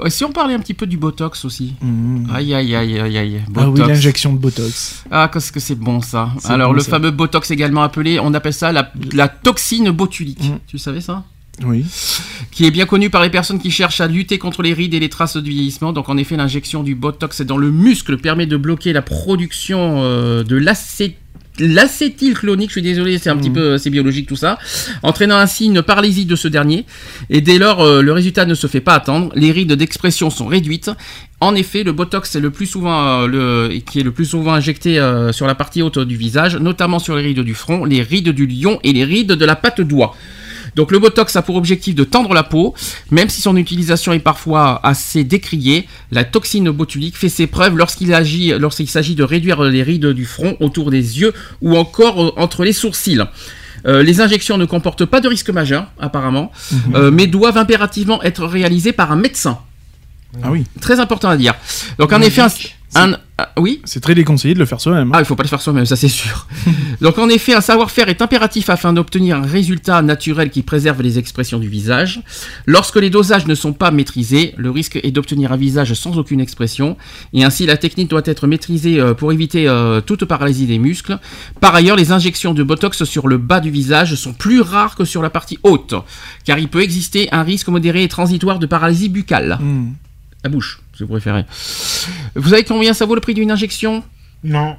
Ouais, 0.00 0.10
Si 0.10 0.24
on 0.24 0.30
parlait 0.30 0.54
un 0.54 0.60
petit 0.60 0.74
peu 0.74 0.86
du 0.86 0.96
Botox 0.96 1.44
aussi. 1.44 1.74
Mhm. 1.82 2.28
Aïe, 2.32 2.54
aïe, 2.54 2.74
aïe, 2.76 3.00
aïe, 3.00 3.18
aïe. 3.18 3.40
Ah 3.56 3.68
oui, 3.68 3.80
l'injection 3.80 4.32
de 4.32 4.38
Botox. 4.38 5.02
Ah, 5.10 5.28
qu'est-ce 5.32 5.50
que 5.50 5.58
c'est 5.58 5.74
bon 5.74 6.00
ça. 6.00 6.30
Alors, 6.44 6.68
bon, 6.70 6.74
le 6.76 6.80
ça. 6.82 6.90
fameux 6.90 7.10
Botox 7.10 7.50
également 7.50 7.82
appelé, 7.82 8.20
on 8.20 8.32
appelle 8.32 8.52
ça 8.54 8.70
la, 8.70 8.92
la 9.12 9.26
toxine 9.28 9.90
botulique. 9.90 10.44
Mm. 10.50 10.58
Tu 10.68 10.78
savais 10.78 11.00
ça? 11.00 11.24
Oui. 11.62 11.84
qui 12.52 12.64
est 12.64 12.70
bien 12.70 12.86
connu 12.86 13.10
par 13.10 13.22
les 13.22 13.28
personnes 13.28 13.58
qui 13.58 13.70
cherchent 13.70 14.00
à 14.00 14.06
lutter 14.06 14.38
contre 14.38 14.62
les 14.62 14.72
rides 14.72 14.94
et 14.94 15.00
les 15.00 15.10
traces 15.10 15.36
du 15.36 15.50
vieillissement. 15.50 15.92
Donc 15.92 16.08
en 16.08 16.16
effet, 16.16 16.36
l'injection 16.36 16.82
du 16.82 16.94
Botox 16.94 17.42
dans 17.42 17.58
le 17.58 17.70
muscle 17.70 18.16
permet 18.18 18.46
de 18.46 18.56
bloquer 18.56 18.92
la 18.94 19.02
production 19.02 19.96
euh, 20.02 20.42
de 20.42 20.56
l'acé- 20.56 21.18
l'acétylclonique, 21.60 22.70
je 22.70 22.74
suis 22.74 22.82
désolé, 22.82 23.18
c'est 23.18 23.30
un 23.30 23.36
petit 23.36 23.50
peu 23.50 23.78
c'est 23.78 23.90
biologique 23.90 24.26
tout 24.26 24.36
ça, 24.36 24.58
entraînant 25.02 25.36
ainsi 25.36 25.66
une 25.66 25.82
paralysie 25.82 26.26
de 26.26 26.36
ce 26.36 26.48
dernier. 26.48 26.84
Et 27.28 27.40
dès 27.40 27.58
lors, 27.58 27.80
euh, 27.80 28.02
le 28.02 28.12
résultat 28.12 28.46
ne 28.46 28.54
se 28.54 28.66
fait 28.66 28.80
pas 28.80 28.94
attendre. 28.94 29.32
Les 29.34 29.52
rides 29.52 29.72
d'expression 29.72 30.30
sont 30.30 30.46
réduites. 30.46 30.90
En 31.40 31.54
effet, 31.54 31.84
le 31.84 31.92
Botox 31.92 32.34
est 32.34 32.40
le 32.40 32.50
plus 32.50 32.66
souvent 32.66 33.22
euh, 33.22 33.26
le 33.26 33.78
qui 33.78 34.00
est 34.00 34.02
le 34.02 34.12
plus 34.12 34.26
souvent 34.26 34.52
injecté 34.52 34.98
euh, 34.98 35.32
sur 35.32 35.46
la 35.46 35.54
partie 35.54 35.82
haute 35.82 35.98
du 35.98 36.16
visage, 36.16 36.56
notamment 36.56 36.98
sur 36.98 37.16
les 37.16 37.22
rides 37.22 37.40
du 37.40 37.54
front, 37.54 37.84
les 37.84 38.02
rides 38.02 38.30
du 38.30 38.46
lion 38.46 38.78
et 38.82 38.92
les 38.92 39.04
rides 39.04 39.32
de 39.32 39.44
la 39.44 39.56
patte 39.56 39.80
doigt. 39.80 40.14
Donc 40.76 40.92
le 40.92 40.98
Botox 40.98 41.34
a 41.36 41.42
pour 41.42 41.56
objectif 41.56 41.94
de 41.94 42.04
tendre 42.04 42.32
la 42.34 42.42
peau, 42.42 42.74
même 43.10 43.28
si 43.28 43.40
son 43.40 43.56
utilisation 43.56 44.12
est 44.12 44.18
parfois 44.20 44.80
assez 44.84 45.24
décriée. 45.24 45.86
La 46.10 46.24
toxine 46.24 46.70
botulique 46.70 47.16
fait 47.16 47.28
ses 47.28 47.46
preuves 47.46 47.76
lorsqu'il 47.76 48.12
agit, 48.14 48.52
lorsqu'il 48.58 48.88
s'agit 48.88 49.14
de 49.14 49.22
réduire 49.24 49.62
les 49.62 49.82
rides 49.82 50.06
du 50.06 50.24
front 50.26 50.56
autour 50.60 50.90
des 50.90 51.20
yeux 51.20 51.32
ou 51.60 51.76
encore 51.76 52.22
euh, 52.22 52.32
entre 52.36 52.64
les 52.64 52.72
sourcils. 52.72 53.20
Euh, 53.86 54.02
les 54.02 54.20
injections 54.20 54.58
ne 54.58 54.66
comportent 54.66 55.06
pas 55.06 55.20
de 55.20 55.28
risque 55.28 55.48
majeur, 55.50 55.86
apparemment, 55.98 56.52
euh, 56.94 57.10
mais 57.10 57.26
doivent 57.26 57.56
impérativement 57.56 58.22
être 58.22 58.44
réalisées 58.44 58.92
par 58.92 59.10
un 59.10 59.16
médecin. 59.16 59.58
Ah 60.42 60.50
oui. 60.50 60.64
Très 60.80 61.00
important 61.00 61.28
à 61.30 61.36
dire. 61.36 61.54
Donc 61.98 62.12
en 62.12 62.20
effet, 62.20 62.42
un, 62.42 62.48
un- 63.12 63.16
ah, 63.42 63.52
oui. 63.58 63.80
C'est 63.84 64.00
très 64.00 64.14
déconseillé 64.14 64.52
de 64.52 64.58
le 64.58 64.66
faire 64.66 64.80
soi-même. 64.80 65.08
hein. 65.08 65.12
Ah, 65.14 65.20
il 65.20 65.24
faut 65.24 65.34
pas 65.34 65.42
le 65.42 65.48
faire 65.48 65.62
soi-même, 65.62 65.86
ça 65.86 65.96
c'est 65.96 66.08
sûr. 66.08 66.46
Donc 67.00 67.16
en 67.18 67.28
effet, 67.30 67.54
un 67.54 67.62
savoir-faire 67.62 68.10
est 68.10 68.20
impératif 68.20 68.68
afin 68.68 68.92
d'obtenir 68.92 69.38
un 69.38 69.46
résultat 69.46 70.02
naturel 70.02 70.50
qui 70.50 70.62
préserve 70.62 71.00
les 71.00 71.18
expressions 71.18 71.58
du 71.58 71.68
visage. 71.68 72.20
Lorsque 72.66 72.96
les 72.96 73.08
dosages 73.08 73.46
ne 73.46 73.54
sont 73.54 73.72
pas 73.72 73.90
maîtrisés, 73.90 74.52
le 74.58 74.70
risque 74.70 75.00
est 75.02 75.10
d'obtenir 75.10 75.52
un 75.52 75.56
visage 75.56 75.94
sans 75.94 76.18
aucune 76.18 76.40
expression, 76.40 76.98
et 77.32 77.42
ainsi 77.42 77.64
la 77.64 77.78
technique 77.78 78.10
doit 78.10 78.22
être 78.26 78.46
maîtrisée 78.46 79.00
euh, 79.00 79.14
pour 79.14 79.32
éviter 79.32 79.66
euh, 79.68 80.02
toute 80.02 80.26
paralysie 80.26 80.66
des 80.66 80.78
muscles. 80.78 81.18
Par 81.60 81.74
ailleurs, 81.74 81.96
les 81.96 82.12
injections 82.12 82.52
de 82.52 82.62
Botox 82.62 83.04
sur 83.04 83.26
le 83.26 83.38
bas 83.38 83.60
du 83.60 83.70
visage 83.70 84.16
sont 84.16 84.34
plus 84.34 84.60
rares 84.60 84.96
que 84.96 85.06
sur 85.06 85.22
la 85.22 85.30
partie 85.30 85.58
haute, 85.62 85.94
car 86.44 86.58
il 86.58 86.68
peut 86.68 86.82
exister 86.82 87.28
un 87.32 87.42
risque 87.42 87.68
modéré 87.68 88.02
et 88.02 88.08
transitoire 88.08 88.58
de 88.58 88.66
paralysie 88.66 89.08
buccale. 89.08 89.58
Hmm. 89.60 89.92
La 90.44 90.50
bouche, 90.50 90.80
si 91.00 91.04
vous 91.04 91.10
préférez. 91.10 91.44
Vous 92.34 92.50
savez 92.50 92.64
combien 92.64 92.92
ça 92.94 93.06
vaut 93.06 93.14
le 93.14 93.20
prix 93.20 93.34
d'une 93.34 93.50
injection? 93.50 94.02
Non. 94.44 94.76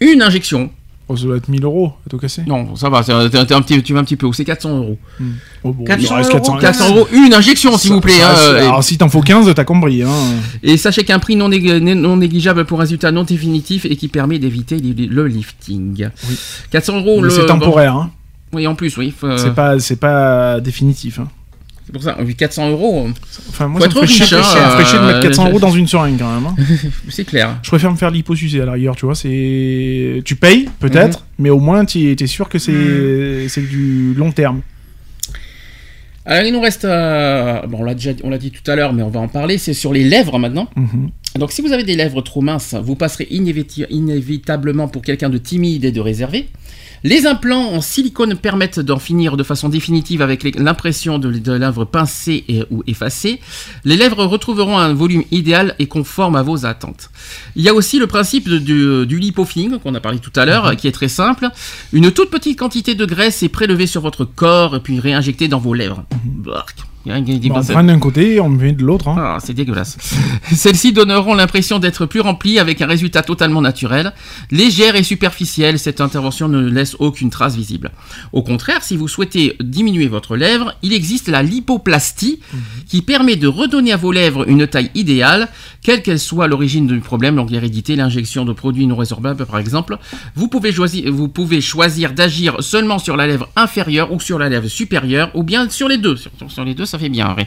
Une 0.00 0.22
injection 0.22 0.70
Oh, 1.12 1.16
ça 1.16 1.24
doit 1.24 1.38
être 1.38 1.48
1000 1.48 1.64
euros 1.64 1.92
à 2.06 2.08
tout 2.08 2.18
casser. 2.18 2.42
Non, 2.46 2.76
ça 2.76 2.88
va, 2.88 2.98
un 3.00 3.02
petit, 3.62 3.82
tu 3.82 3.92
vas 3.94 3.98
un 3.98 4.04
petit 4.04 4.14
peu 4.14 4.26
haut, 4.26 4.32
c'est 4.32 4.44
400 4.44 4.76
euros. 4.78 4.96
Oh, 5.64 5.72
bon, 5.72 5.82
400 5.84 6.06
il 6.08 6.16
reste 6.18 6.30
euros. 6.30 6.38
400 6.38 6.58
400 6.58 6.88
euros, 6.94 7.08
une 7.12 7.34
injection 7.34 7.76
s'il 7.76 7.90
vous 7.90 8.00
plaît. 8.00 8.12
ça- 8.12 8.50
hein, 8.52 8.54
alors 8.58 8.84
si 8.84 8.96
t'en 8.96 9.08
faut 9.08 9.20
15, 9.20 9.52
t'as 9.52 9.64
compris. 9.64 10.04
Hein. 10.04 10.08
Et 10.62 10.76
sachez 10.76 11.02
qu'un 11.02 11.18
prix 11.18 11.34
non, 11.34 11.48
nég- 11.48 11.78
non 11.80 12.16
négligeable 12.16 12.64
pour 12.64 12.78
un 12.78 12.82
résultat 12.82 13.10
non 13.10 13.24
définitif 13.24 13.86
et 13.86 13.96
qui 13.96 14.06
permet 14.06 14.38
d'éviter 14.38 14.78
le 14.78 15.26
lifting. 15.26 16.10
Oui. 16.28 16.36
400 16.70 16.98
euros, 17.00 17.28
c'est 17.28 17.46
temporaire. 17.46 17.96
Hein. 17.96 18.12
Oui, 18.52 18.68
en 18.68 18.76
plus, 18.76 18.96
oui. 18.96 19.10
faut- 19.16 19.36
C'est 19.36 19.54
pas, 19.54 19.80
c'est 19.80 19.96
pas 19.98 20.60
définitif. 20.60 21.18
Hein. 21.18 21.28
C'est 21.90 21.92
pour 21.92 22.02
ça, 22.04 22.16
oui, 22.24 22.36
400 22.36 22.70
euros, 22.70 23.08
Enfin, 23.48 23.66
moi, 23.66 23.80
ça 23.80 23.88
me 23.88 23.98
riche, 23.98 24.20
hein, 24.20 24.26
ça 24.26 24.36
me 24.38 24.70
ferait 24.70 24.84
chier 24.84 24.98
de 25.00 25.04
mettre 25.06 25.18
euh, 25.18 25.22
400 25.22 25.48
euros 25.48 25.56
je- 25.56 25.60
dans 25.60 25.70
une 25.72 25.88
seringue 25.88 26.18
quand 26.20 26.32
même. 26.32 26.46
hein. 26.46 26.54
c'est 27.08 27.24
clair. 27.24 27.58
Je 27.64 27.68
préfère 27.68 27.90
me 27.90 27.96
faire 27.96 28.10
l'hyposucer 28.12 28.60
à 28.60 28.64
la 28.64 28.72
rigueur, 28.72 28.94
tu 28.94 29.06
vois. 29.06 29.16
C'est, 29.16 30.22
tu 30.24 30.36
payes 30.36 30.68
peut-être, 30.78 31.18
Mhm. 31.18 31.24
mais 31.40 31.50
au 31.50 31.58
moins 31.58 31.84
tu 31.84 32.12
es 32.12 32.26
sûr 32.28 32.48
que 32.48 32.58
c'est, 32.60 33.48
c'est 33.48 33.68
du 33.68 34.14
long 34.14 34.30
terme. 34.30 34.60
Alors, 36.26 36.44
il 36.46 36.52
nous 36.52 36.60
reste. 36.60 36.84
euh, 36.84 37.66
Bon, 37.66 37.78
on 37.80 37.84
l'a 37.84 37.94
déjà 37.94 38.10
on 38.22 38.30
l'a 38.30 38.38
dit 38.38 38.50
tout 38.52 38.68
à 38.70 38.76
l'heure, 38.76 38.92
mais 38.92 39.02
on 39.02 39.08
va 39.08 39.20
en 39.20 39.26
parler. 39.28 39.58
C'est 39.58 39.72
sur 39.74 39.92
les 39.92 40.04
lèvres 40.04 40.38
maintenant. 40.38 40.68
Mhm. 40.76 41.10
Donc, 41.38 41.50
si 41.50 41.62
vous 41.62 41.72
avez 41.72 41.82
des 41.82 41.96
lèvres 41.96 42.20
trop 42.22 42.40
minces, 42.40 42.74
vous 42.80 42.94
passerez 42.94 43.26
inévitablement 43.30 44.86
pour 44.88 45.02
quelqu'un 45.02 45.30
de 45.30 45.38
timide 45.38 45.84
et 45.84 45.92
de 45.92 46.00
réservé. 46.00 46.48
Les 47.02 47.26
implants 47.26 47.72
en 47.72 47.80
silicone 47.80 48.34
permettent 48.36 48.80
d'en 48.80 48.98
finir 48.98 49.36
de 49.36 49.42
façon 49.42 49.68
définitive 49.68 50.20
avec 50.22 50.56
l'impression 50.58 51.18
de, 51.18 51.30
de 51.30 51.52
lèvres 51.52 51.84
pincées 51.86 52.44
et, 52.48 52.64
ou 52.70 52.82
effacées. 52.86 53.40
Les 53.84 53.96
lèvres 53.96 54.24
retrouveront 54.26 54.76
un 54.78 54.92
volume 54.92 55.24
idéal 55.30 55.74
et 55.78 55.86
conforme 55.86 56.36
à 56.36 56.42
vos 56.42 56.66
attentes. 56.66 57.10
Il 57.56 57.62
y 57.62 57.68
a 57.68 57.74
aussi 57.74 57.98
le 57.98 58.06
principe 58.06 58.48
de- 58.48 58.58
du, 58.58 59.06
du 59.06 59.18
lipofilling 59.18 59.78
qu'on 59.78 59.94
a 59.94 60.00
parlé 60.00 60.18
tout 60.18 60.32
à 60.36 60.44
l'heure, 60.44 60.76
qui 60.76 60.88
est 60.88 60.92
très 60.92 61.08
simple. 61.08 61.48
Une 61.92 62.12
toute 62.12 62.30
petite 62.30 62.58
quantité 62.58 62.94
de 62.94 63.06
graisse 63.06 63.42
est 63.42 63.48
prélevée 63.48 63.86
sur 63.86 64.02
votre 64.02 64.24
corps 64.24 64.76
et 64.76 64.80
puis 64.80 65.00
réinjectée 65.00 65.48
dans 65.48 65.58
vos 65.58 65.72
lèvres. 65.74 66.04
Bark. 66.24 66.76
On 67.70 67.72
prend 67.74 67.84
d'un 67.84 67.98
côté 67.98 68.34
et 68.34 68.40
on 68.40 68.50
met 68.50 68.72
de 68.72 68.84
l'autre. 68.84 69.08
Hein. 69.08 69.16
Ah, 69.18 69.38
c'est 69.42 69.54
dégueulasse. 69.54 69.96
Celles-ci 70.52 70.92
donneront 70.92 71.34
l'impression 71.34 71.78
d'être 71.78 72.04
plus 72.04 72.20
remplies 72.20 72.58
avec 72.58 72.82
un 72.82 72.86
résultat 72.86 73.22
totalement 73.22 73.62
naturel. 73.62 74.12
Légère 74.50 74.96
et 74.96 75.02
superficielle, 75.02 75.78
cette 75.78 76.00
intervention 76.02 76.48
ne 76.48 76.68
laisse 76.68 76.96
aucune 76.98 77.30
trace 77.30 77.56
visible. 77.56 77.90
Au 78.32 78.42
contraire, 78.42 78.82
si 78.82 78.96
vous 78.96 79.08
souhaitez 79.08 79.56
diminuer 79.60 80.08
votre 80.08 80.36
lèvre, 80.36 80.74
il 80.82 80.92
existe 80.92 81.28
la 81.28 81.42
lipoplastie 81.42 82.40
qui 82.86 83.00
permet 83.00 83.36
de 83.36 83.48
redonner 83.48 83.92
à 83.92 83.96
vos 83.96 84.12
lèvres 84.12 84.46
une 84.48 84.66
taille 84.66 84.90
idéale, 84.94 85.48
quelle 85.82 86.02
qu'elle 86.02 86.18
soit 86.18 86.48
l'origine 86.48 86.86
du 86.86 87.00
problème, 87.00 87.36
donc 87.36 87.50
l'hérédité, 87.50 87.96
l'injection 87.96 88.44
de 88.44 88.52
produits 88.52 88.86
non 88.86 88.96
résorbables 88.96 89.46
par 89.46 89.58
exemple. 89.58 89.96
Vous 90.34 90.48
pouvez 90.48 90.72
choisir, 90.72 91.10
vous 91.10 91.28
pouvez 91.28 91.62
choisir 91.62 92.12
d'agir 92.12 92.62
seulement 92.62 92.98
sur 92.98 93.16
la 93.16 93.26
lèvre 93.26 93.48
inférieure 93.56 94.12
ou 94.12 94.20
sur 94.20 94.38
la 94.38 94.50
lèvre 94.50 94.68
supérieure 94.68 95.30
ou 95.34 95.42
bien 95.42 95.68
sur 95.70 95.88
les 95.88 95.96
deux. 95.96 96.16
Sur, 96.16 96.30
sur 96.48 96.64
les 96.64 96.74
deux, 96.74 96.84
ça 96.90 96.98
fait 96.98 97.08
bien. 97.08 97.34
ouais. 97.36 97.46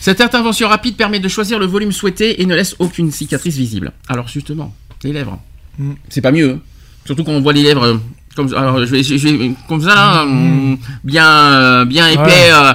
Cette 0.00 0.20
intervention 0.20 0.68
rapide 0.68 0.96
permet 0.96 1.20
de 1.20 1.28
choisir 1.28 1.58
le 1.58 1.66
volume 1.66 1.92
souhaité 1.92 2.42
et 2.42 2.46
ne 2.46 2.54
laisse 2.54 2.74
aucune 2.78 3.10
cicatrice 3.10 3.56
visible. 3.56 3.92
Alors 4.08 4.28
justement, 4.28 4.74
les 5.04 5.12
lèvres, 5.12 5.38
Mm. 5.78 5.92
c'est 6.08 6.20
pas 6.20 6.32
mieux. 6.32 6.52
hein. 6.54 6.60
Surtout 7.06 7.24
quand 7.24 7.32
on 7.32 7.40
voit 7.40 7.52
les 7.54 7.62
lèvres 7.62 7.84
euh, 7.84 7.96
comme 8.36 8.52
alors 8.54 8.78
je 8.84 8.90
vais, 8.90 9.02
je 9.02 9.14
vais- 9.14 9.52
comme 9.68 9.80
ça 9.80 9.94
là, 9.94 10.24
mm, 10.26 10.76
bien 11.04 11.84
bien 11.86 12.08
épais. 12.08 12.20
Ouais. 12.20 12.50
euh, 12.52 12.72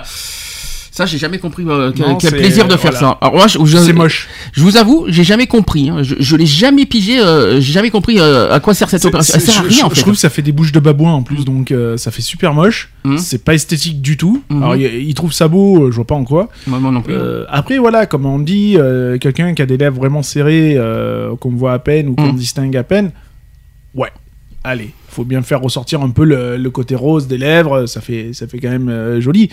ça, 0.95 1.05
j'ai 1.05 1.17
jamais 1.17 1.39
compris 1.39 1.63
euh, 1.67 1.91
quel, 1.93 2.31
plaisir 2.31 2.67
de 2.67 2.77
faire 2.77 2.91
voilà. 2.91 2.99
ça. 2.99 3.17
Alors 3.21 3.35
moi, 3.35 3.47
je, 3.47 3.57
je- 3.65 3.77
C'est 3.77 3.91
moche. 3.93 4.29
je 4.53 4.61
vous 4.61 4.77
avoue, 4.77 5.05
j'ai 5.09 5.25
jamais 5.25 5.45
compris. 5.45 5.89
hein. 5.89 6.03
Je, 6.03 6.15
je 6.19 6.35
l'ai 6.37 6.45
jamais 6.45 6.85
pigé. 6.85 7.19
euh, 7.19 7.59
j'ai 7.59 7.73
jamais 7.73 7.89
compris 7.89 8.19
euh, 8.19 8.49
à 8.51 8.59
quoi 8.61 8.73
sert 8.73 8.89
cette 8.89 9.03
opération. 9.03 9.33
Elle 9.35 9.41
sert 9.41 9.55
à 9.59 9.63
je, 9.63 9.67
rien 9.69 9.77
je- 9.79 9.85
en 9.85 9.89
je 9.89 9.95
fait. 9.95 10.01
trouve 10.01 10.13
que 10.13 10.19
ça 10.19 10.29
fait 10.29 10.41
des 10.41 10.53
bouches 10.53 10.71
de 10.71 10.79
babouin 10.79 11.11
en 11.11 11.21
plus, 11.21 11.43
donc 11.43 11.71
euh, 11.71 11.97
ça 11.97 12.11
fait 12.11 12.21
super 12.21 12.53
moche. 12.53 12.91
Mhm. 13.03 13.17
C'est 13.17 13.43
pas 13.43 13.53
esthétique 13.53 14.01
du 14.01 14.15
tout. 14.15 14.41
Mhm. 14.49 14.63
Alors 14.63 14.75
il, 14.77 15.13
trouve 15.15 15.33
ça 15.33 15.47
beau, 15.49 15.83
euh, 15.87 15.91
je 15.91 15.95
vois 15.97 16.05
pas 16.07 16.15
en 16.15 16.23
quoi. 16.23 16.47
Moi, 16.65 16.79
moi 16.79 16.91
non 16.91 17.01
plus. 17.01 17.15
Après 17.49 17.77
voilà, 17.77 18.05
comme 18.05 18.25
on 18.25 18.39
dit, 18.39 18.77
quelqu'un 19.19 19.53
qui 19.53 19.61
a 19.61 19.65
des 19.65 19.77
lèvres 19.77 19.97
vraiment 19.97 20.23
serrées, 20.23 20.77
qu'on 21.41 21.51
voit 21.51 21.73
à 21.73 21.79
peine 21.79 22.07
ou 22.07 22.15
qu'on 22.15 22.31
Mhm. 22.31 22.37
distingue 22.37 22.77
à 22.77 22.83
peine, 22.83 23.11
ouais. 23.93 24.09
Allez, 24.63 24.93
faut 25.09 25.23
bien 25.25 25.41
faire 25.43 25.61
ressortir 25.61 26.01
un 26.01 26.09
peu 26.09 26.23
le, 26.23 26.57
le 26.57 26.69
côté 26.71 26.95
rose 26.95 27.27
des 27.27 27.37
lèvres, 27.37 27.85
ça 27.85 28.01
fait, 28.01 28.31
ça 28.33 28.47
fait 28.47 28.57
quand 28.59 28.69
même 28.71 28.89
euh, 28.89 29.21
joli. 29.21 29.49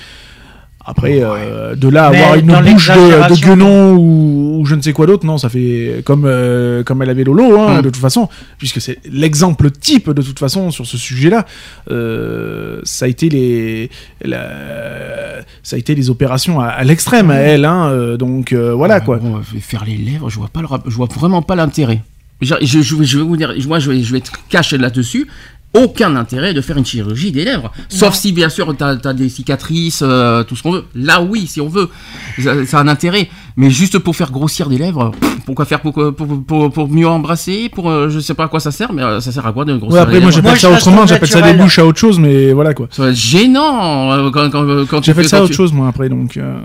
Après, 0.85 1.21
euh, 1.23 1.77
de 1.77 1.89
là 1.89 2.07
à 2.07 2.09
avoir 2.09 2.35
une 2.35 2.47
bouche 2.73 2.89
de, 2.89 3.29
de 3.35 3.41
guenon 3.41 3.95
ou, 3.95 4.59
ou 4.61 4.65
je 4.67 4.75
ne 4.75 4.83
sais 4.83 4.93
quoi 4.93 5.07
d'autre, 5.07 5.25
non, 5.25 5.39
ça 5.39 5.49
fait 5.49 6.03
comme, 6.05 6.25
euh, 6.27 6.83
comme 6.83 7.03
elle 7.03 7.11
avait 7.11 7.23
Lolo, 7.25 7.57
hein, 7.61 7.79
Mm. 7.79 7.83
de 7.83 7.91
toute 7.91 7.97
façon, 8.03 8.29
puisque 8.59 8.81
c'est 8.81 8.99
l'exemple 9.11 9.71
type 9.71 10.11
de 10.11 10.23
toute 10.23 10.39
façon 10.41 10.71
sur 10.73 10.85
ce 10.87 10.99
sujet-là. 10.99 11.47
Euh, 11.91 12.81
ça 12.85 13.05
a 13.05 13.09
été 13.09 13.29
les, 13.29 13.91
la- 14.23 15.43
ça 15.63 15.77
a 15.77 15.79
été 15.79 15.95
les 15.95 16.11
opérations 16.11 16.61
à, 16.61 16.67
à 16.67 16.85
l'extrême 16.85 17.31
à 17.31 17.37
elle, 17.37 17.65
hein, 17.65 18.17
donc 18.19 18.53
euh, 18.53 18.73
voilà 18.75 19.01
quoi. 19.01 19.19
bon, 19.19 19.41
faire 19.61 19.85
les 19.85 19.97
lèvres, 19.97 20.31
je 20.31 20.39
vois 20.39 20.49
pas 20.49 20.61
le 20.63 20.69
je 20.87 20.97
vois 20.97 21.07
vraiment 21.07 21.43
pas 21.43 21.55
l'intérêt. 21.55 22.01
Je, 22.41 22.55
je, 22.61 22.81
je 22.83 22.97
vais- 23.19 23.23
vous 23.23 23.37
dire, 23.37 23.55
moi 23.69 23.79
je 23.79 23.91
vais, 23.91 24.03
je 24.03 24.11
vais 24.13 24.19
être 24.19 24.33
cash 24.49 24.73
là-dessus. 24.73 25.29
Aucun 25.75 26.17
intérêt 26.17 26.53
de 26.53 26.61
faire 26.61 26.77
une 26.77 26.85
chirurgie 26.85 27.33
des 27.33 27.45
lèvres. 27.45 27.73
Sauf 27.89 28.15
si 28.15 28.33
bien 28.33 28.49
sûr 28.49 28.75
t'as 28.77 28.97
as 29.03 29.15
des 29.15 29.29
cicatrices, 29.29 30.03
euh, 30.03 30.45
tout 30.45 30.55
ce 30.57 30.63
qu'on 30.63 30.73
veut. 30.73 30.85
Là 30.95 31.23
oui, 31.23 31.47
si 31.47 31.61
on 31.61 31.69
veut, 31.69 31.89
ça, 32.39 32.67
ça 32.67 32.79
a 32.79 32.83
un 32.83 32.89
intérêt. 32.89 33.31
Mais 33.57 33.69
juste 33.71 33.99
pour 33.99 34.17
faire 34.17 34.31
grossir 34.31 34.69
des 34.69 34.79
lèvres, 34.79 35.11
pourquoi 35.45 35.65
faire 35.67 35.81
pour, 35.81 35.93
pour, 35.93 36.45
pour, 36.47 36.71
pour 36.73 36.89
mieux 36.89 37.07
embrasser 37.09 37.69
Pour 37.69 37.91
euh, 37.91 38.09
je 38.09 38.19
sais 38.21 38.33
pas 38.35 38.45
à 38.45 38.49
quoi 38.49 38.61
ça 38.61 38.71
sert, 38.71 38.93
mais 38.93 39.03
euh, 39.03 39.21
ça 39.21 39.31
sert 39.33 39.47
à 39.47 39.53
quoi 39.53 39.65
de 39.65 39.77
grossir 39.77 39.95
Ouais, 39.95 40.01
après 40.01 40.15
les 40.15 40.21
moi 40.21 40.31
lèvres 40.31 40.43
j'appelle 40.43 40.59
ça 40.61 40.71
autrement, 40.71 41.07
j'appelle 41.07 41.29
ça 41.29 41.43
des 41.43 41.53
bouches 41.53 41.79
à 41.79 41.85
autre 41.87 41.99
chose, 41.99 42.19
mais 42.19 42.53
voilà 42.53 42.73
quoi. 42.75 42.89
Ça 42.91 43.03
va 43.03 43.09
être 43.11 43.15
gênant 43.17 44.11
euh, 44.13 44.31
quand, 44.31 44.49
quand, 44.51 44.87
quand 44.87 45.01
tu 45.01 45.07
J'appelle 45.07 45.25
fais- 45.25 45.29
ça 45.31 45.37
quand 45.39 45.43
autre 45.45 45.51
tu- 45.53 45.57
chose 45.57 45.73
moi 45.73 45.89
après, 45.89 46.09
donc 46.09 46.37
euh, 46.37 46.57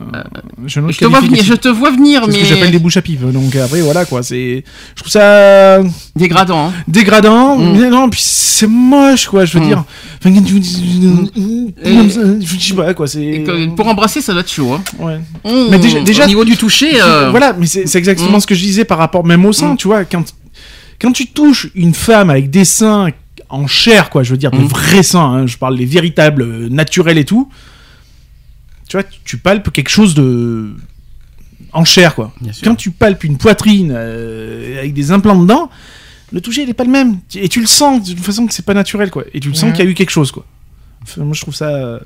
Je 0.65 0.79
te 0.79 1.05
vois 1.05 1.19
venir, 1.21 1.43
je 1.43 1.53
te 1.55 1.67
vois 1.67 1.91
venir, 1.91 2.21
C'est 2.25 2.31
ce 2.31 2.37
mais 2.37 2.43
que 2.43 2.47
j'appelle 2.49 2.71
des 2.71 2.79
bouches 2.79 2.97
à 2.97 3.01
pipe, 3.01 3.31
donc 3.31 3.55
après 3.55 3.81
voilà 3.81 4.05
quoi, 4.05 4.23
c'est, 4.23 4.63
je 4.95 5.01
trouve 5.01 5.11
ça 5.11 5.79
dégradant. 6.15 6.67
hein. 6.67 6.73
dégradant, 6.87 7.57
Mm. 7.57 7.77
mais 7.79 7.89
non, 7.89 8.09
puis 8.09 8.21
c'est 8.23 8.67
moche 8.67 9.27
quoi, 9.27 9.45
je 9.45 9.57
veux 9.57 9.63
Mm. 9.63 9.67
dire. 9.67 9.83
Enfin, 10.19 10.33
quand 10.33 10.43
tu- 10.43 10.57
Et- 11.83 12.41
je 12.41 12.59
sais 12.59 12.73
pas 12.73 12.93
quoi, 12.93 13.07
c'est. 13.07 13.43
Pour 13.75 13.87
embrasser, 13.87 14.21
ça 14.21 14.31
doit 14.33 14.41
être 14.41 14.51
chaud. 14.51 14.73
Hein. 14.73 14.81
Ouais. 14.99 15.17
Mmh, 15.45 15.67
Mais 15.71 15.79
déjà- 15.79 15.99
déjà- 16.01 16.23
au 16.23 16.27
niveau 16.27 16.45
du 16.45 16.57
toucher, 16.57 16.76
euh, 16.85 17.29
Voilà, 17.31 17.53
mais 17.53 17.65
c'est 17.65 17.95
exactement 17.95 18.37
Mm. 18.37 18.41
ce 18.41 18.47
que 18.47 18.55
je 18.55 18.61
disais 18.61 18.85
par 18.85 18.97
rapport 18.97 19.25
même 19.25 19.45
au 19.45 19.53
sein, 19.53 19.73
Mm. 19.73 19.77
tu 19.77 19.87
vois, 19.87 20.05
quand 20.05 20.33
quand 20.99 21.11
tu 21.11 21.27
touches 21.27 21.67
une 21.75 21.93
femme 21.93 22.29
avec 22.31 22.49
des 22.49 22.65
seins 22.65 23.09
en 23.49 23.67
chair, 23.67 24.09
quoi, 24.09 24.23
je 24.23 24.31
veux 24.31 24.37
dire, 24.37 24.51
de 24.51 24.57
Mm. 24.57 24.65
vrais 24.67 25.03
seins, 25.03 25.19
hein, 25.21 25.47
je 25.47 25.57
parle 25.57 25.75
les 25.75 25.85
véritables, 25.85 26.41
euh, 26.41 26.69
naturels 26.69 27.17
et 27.19 27.25
tout, 27.25 27.49
tu 28.89 28.97
vois, 28.97 29.05
tu- 29.25 29.37
palpes 29.37 29.71
quelque 29.71 29.89
chose 29.89 30.13
de 30.15 30.71
en 31.73 31.83
chair, 31.85 32.15
quoi. 32.15 32.33
Quand 32.63 32.75
tu 32.75 32.91
palpes 32.91 33.23
une 33.25 33.37
poitrine 33.37 33.91
euh, 33.95 34.79
avec 34.79 34.93
des 34.93 35.11
implants 35.11 35.39
dedans, 35.39 35.69
le 36.31 36.41
toucher 36.41 36.63
il 36.63 36.69
est 36.69 36.73
pas 36.73 36.83
le 36.85 36.89
même, 36.91 37.19
et 37.35 37.47
tu 37.49 37.59
le 37.61 37.67
sens 37.67 38.01
d'une 38.03 38.17
façon 38.17 38.47
que 38.47 38.53
c'est 38.53 38.65
pas 38.65 38.73
naturel, 38.73 39.11
quoi, 39.11 39.23
et 39.33 39.39
tu 39.39 39.49
le 39.49 39.53
sens 39.55 39.71
qu'il 39.73 39.83
y 39.85 39.87
a 39.87 39.91
eu 39.91 39.93
quelque 39.93 40.09
chose, 40.09 40.31
quoi. 40.31 40.45
Enfin, 41.03 41.23
moi 41.23 41.33
je 41.33 41.41
trouve 41.41 41.55
ça. 41.55 41.99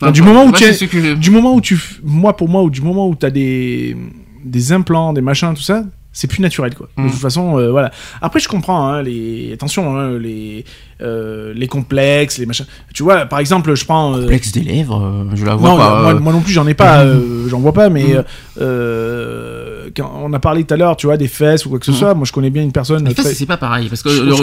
Enfin, 0.00 0.12
du 0.12 0.22
moment 0.22 0.44
où 0.44 0.52
tu 0.52 0.64
es- 0.64 0.86
que 0.86 1.14
du 1.14 1.30
moment 1.30 1.54
où 1.54 1.60
tu 1.60 1.78
moi 2.04 2.36
pour 2.36 2.48
moi 2.48 2.62
ou 2.62 2.70
du 2.70 2.80
moment 2.82 3.08
où 3.08 3.14
tu 3.16 3.26
as 3.26 3.30
des 3.30 3.96
des 4.44 4.72
implants 4.72 5.12
des 5.12 5.20
machins 5.20 5.52
tout 5.54 5.62
ça 5.62 5.84
c'est 6.12 6.26
plus 6.28 6.40
naturel 6.40 6.74
quoi 6.74 6.88
de 6.96 7.02
Mm. 7.02 7.10
toute 7.10 7.20
façon 7.20 7.58
euh, 7.58 7.70
voilà 7.70 7.90
après 8.22 8.40
je 8.40 8.48
comprends 8.48 8.86
hein, 8.88 9.02
les 9.02 9.50
attention 9.52 9.96
hein, 9.96 10.18
les 10.18 10.64
euh, 11.00 11.52
les 11.54 11.66
complexes 11.68 12.38
les 12.38 12.46
machins 12.46 12.66
tu 12.92 13.02
vois 13.02 13.26
par 13.26 13.38
exemple 13.38 13.74
je 13.74 13.84
prends 13.84 14.14
euh, 14.16 14.20
complexe 14.20 14.52
des 14.52 14.60
lèvres, 14.62 15.00
euh, 15.02 15.30
je 15.36 15.44
la 15.44 15.54
vois 15.54 15.70
non, 15.70 15.76
pas. 15.76 16.00
moi, 16.02 16.14
euh, 16.14 16.18
moi 16.18 16.32
non 16.32 16.40
plus 16.40 16.52
j'en 16.52 16.66
ai 16.66 16.74
pas, 16.74 17.00
euh, 17.04 17.46
j'en 17.48 17.60
vois 17.60 17.72
pas, 17.72 17.88
mais 17.88 18.04
Mm. 18.04 18.16
euh, 18.16 18.22
euh, 18.60 19.90
quand 19.96 20.10
on 20.22 20.32
a 20.32 20.38
parlé 20.38 20.64
tout 20.64 20.74
à 20.74 20.76
l'heure, 20.76 20.96
tu 20.96 21.06
vois, 21.06 21.16
des 21.16 21.28
fesses 21.28 21.64
ou 21.66 21.70
quoi 21.70 21.78
que 21.78 21.86
ce 21.86 21.90
Mm. 21.92 21.94
soit. 21.94 22.14
Moi, 22.14 22.24
je 22.26 22.32
connais 22.32 22.50
bien 22.50 22.62
une 22.62 22.72
personne. 22.72 23.06
les 23.08 23.14
fesses, 23.14 23.34
c'est 23.38 23.46
pas 23.46 23.56
pareil 23.56 23.88
parce 23.88 24.02
que 24.02 24.10
je, 24.10 24.22
le- 24.22 24.32
je- 24.32 24.42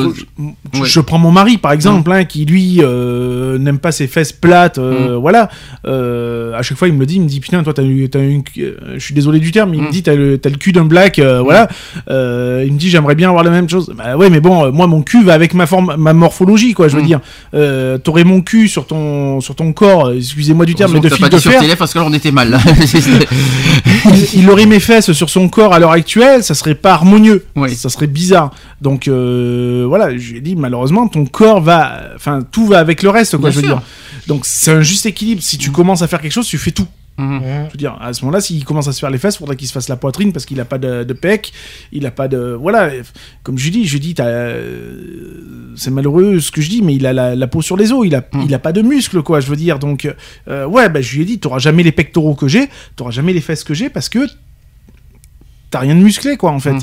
je- 0.73 0.79
ouais. 0.81 0.85
je 0.87 0.99
prends 1.01 1.17
mon 1.17 1.31
mari 1.31 1.57
par 1.57 1.71
exemple, 1.71 2.11
hein, 2.11 2.23
qui 2.25 2.45
lui 2.45 2.79
euh, 2.81 3.57
n'aime 3.57 3.79
pas 3.79 3.91
ses 3.91 4.07
fesses 4.07 4.31
plates, 4.33 4.77
euh, 4.77 5.17
voilà. 5.19 5.49
Euh, 5.85 6.53
à 6.53 6.61
chaque 6.61 6.77
fois, 6.77 6.87
il 6.87 6.93
me 6.93 6.99
le 6.99 7.05
dit, 7.05 7.15
il 7.15 7.21
me 7.21 7.27
dit 7.27 7.39
putain, 7.39 7.63
toi, 7.63 7.73
t'as 7.73 7.83
eu, 7.83 8.07
une 8.13 8.43
je 8.55 8.99
suis 8.99 9.13
désolé 9.13 9.39
du 9.39 9.51
terme, 9.51 9.71
mais 9.71 9.77
il 9.77 9.83
Mm. 9.83 9.87
me 9.87 9.91
dit 9.91 10.03
t'as 10.03 10.15
le, 10.15 10.37
t'as 10.37 10.49
le 10.49 10.57
cul 10.57 10.71
d'un 10.71 10.85
black, 10.85 11.19
euh, 11.19 11.41
voilà. 11.41 11.67
Euh, 12.09 12.63
il 12.65 12.73
me 12.73 12.77
dit 12.77 12.89
j'aimerais 12.89 13.15
bien 13.15 13.29
avoir 13.29 13.43
la 13.43 13.51
même 13.51 13.69
chose. 13.69 13.91
Bah 13.95 14.15
ouais, 14.17 14.29
mais 14.29 14.39
bon, 14.39 14.71
moi 14.71 14.87
mon 14.87 15.01
cul 15.01 15.23
va 15.23 15.33
avec 15.33 15.53
ma 15.53 15.65
forme, 15.65 15.95
ma 15.97 16.13
morphologie, 16.13 16.44
quoi. 16.73 16.87
Je 16.87 16.95
veux 16.95 17.01
Mm. 17.03 17.07
dire, 17.07 17.19
euh, 17.53 17.97
t'aurais 17.97 18.23
mon 18.23 18.41
cul 18.41 18.67
sur 18.67 18.85
ton, 18.87 19.41
sur 19.41 19.55
ton 19.55 19.73
corps. 19.73 20.11
Excusez-moi 20.11 20.65
du 20.65 20.75
terme, 20.75 20.93
mais 20.93 20.99
de 20.99 21.09
fil 21.09 21.27
de 21.29 21.37
fer 21.37 21.61
lèvres 21.61 21.75
parce 21.77 21.93
que 21.93 21.99
là 21.99 22.05
on 22.07 22.13
était 22.13 22.31
mal. 22.31 22.57
il, 24.13 24.39
il 24.41 24.49
aurait 24.49 24.65
mes 24.65 24.79
fesses 24.79 25.11
sur 25.11 25.29
son 25.29 25.49
corps 25.49 25.73
à 25.73 25.79
l'heure 25.79 25.91
actuelle, 25.91 26.43
ça 26.43 26.53
serait 26.53 26.75
pas 26.75 26.93
harmonieux, 26.93 27.45
Oui. 27.55 27.75
ça 27.75 27.89
serait 27.89 28.07
bizarre. 28.07 28.51
Donc 28.81 29.07
euh, 29.07 29.85
voilà, 29.87 30.15
je 30.17 30.31
lui 30.31 30.37
ai 30.37 30.41
dit 30.41 30.55
malheureusement 30.55 31.07
ton 31.07 31.25
corps 31.25 31.61
va, 31.61 32.01
enfin 32.15 32.39
tout 32.51 32.65
va 32.65 32.79
avec 32.79 33.03
le 33.03 33.09
reste, 33.09 33.37
quoi. 33.37 33.49
Bien 33.49 33.51
je 33.51 33.55
veux 33.61 33.67
sûr. 33.67 33.77
dire. 33.77 33.85
Donc 34.27 34.41
c'est 34.45 34.71
un 34.71 34.81
juste 34.81 35.05
équilibre. 35.05 35.41
Si 35.41 35.57
tu 35.57 35.71
commences 35.71 36.01
à 36.01 36.07
faire 36.07 36.21
quelque 36.21 36.31
chose, 36.33 36.47
tu 36.47 36.57
fais 36.57 36.71
tout. 36.71 36.87
Mhm. 37.17 37.41
Je 37.67 37.71
veux 37.71 37.77
dire, 37.77 37.97
à 38.01 38.11
ce 38.11 38.25
moment-là, 38.25 38.41
s'il 38.41 38.65
commence 38.65 38.89
à 38.89 38.91
se 38.91 38.99
faire 38.99 39.09
les 39.09 39.17
fesses, 39.17 39.37
faudrait 39.37 39.55
qu'il 39.55 39.67
se 39.67 39.71
fasse 39.73 39.87
la 39.87 39.95
poitrine 39.95 40.33
parce 40.33 40.45
qu'il 40.45 40.59
a 40.59 40.65
pas 40.65 40.77
de, 40.77 41.03
de 41.05 41.13
pec, 41.13 41.53
il 41.93 42.05
a 42.05 42.11
pas 42.11 42.27
de. 42.27 42.37
Voilà, 42.59 42.89
comme 43.43 43.57
je 43.57 43.69
dis, 43.69 43.85
je 43.85 43.97
dis, 43.97 44.13
t'as, 44.15 44.25
euh, 44.25 45.73
c'est 45.77 45.91
malheureux 45.91 46.39
ce 46.39 46.51
que 46.51 46.61
je 46.61 46.69
dis, 46.69 46.81
mais 46.81 46.95
il 46.95 47.05
a 47.05 47.13
la, 47.13 47.35
la 47.35 47.47
peau 47.47 47.61
sur 47.61 47.77
les 47.77 47.91
os, 47.93 48.05
il 48.05 48.15
a, 48.15 48.21
Mm. 48.33 48.41
il 48.47 48.53
a 48.53 48.59
pas 48.59 48.73
de 48.73 48.81
muscles, 48.81 49.21
quoi, 49.23 49.39
je 49.39 49.47
veux 49.47 49.55
dire. 49.55 49.79
Donc, 49.79 50.11
euh, 50.49 50.65
ouais, 50.65 50.89
bah, 50.89 51.01
je 51.01 51.15
lui 51.15 51.21
ai 51.21 51.25
dit, 51.25 51.39
t'auras 51.39 51.59
jamais 51.59 51.83
les 51.83 51.91
pectoraux 51.93 52.35
que 52.35 52.47
j'ai, 52.47 52.67
t'auras 52.95 53.11
jamais 53.11 53.31
les 53.33 53.41
fesses 53.41 53.63
que 53.63 53.73
j'ai 53.73 53.89
parce 53.89 54.09
que 54.09 54.19
t'as 55.71 55.79
rien 55.79 55.95
de 55.95 56.01
musclé, 56.01 56.37
quoi, 56.37 56.51
en 56.51 56.59
fait. 56.59 56.73
Mm. 56.73 56.79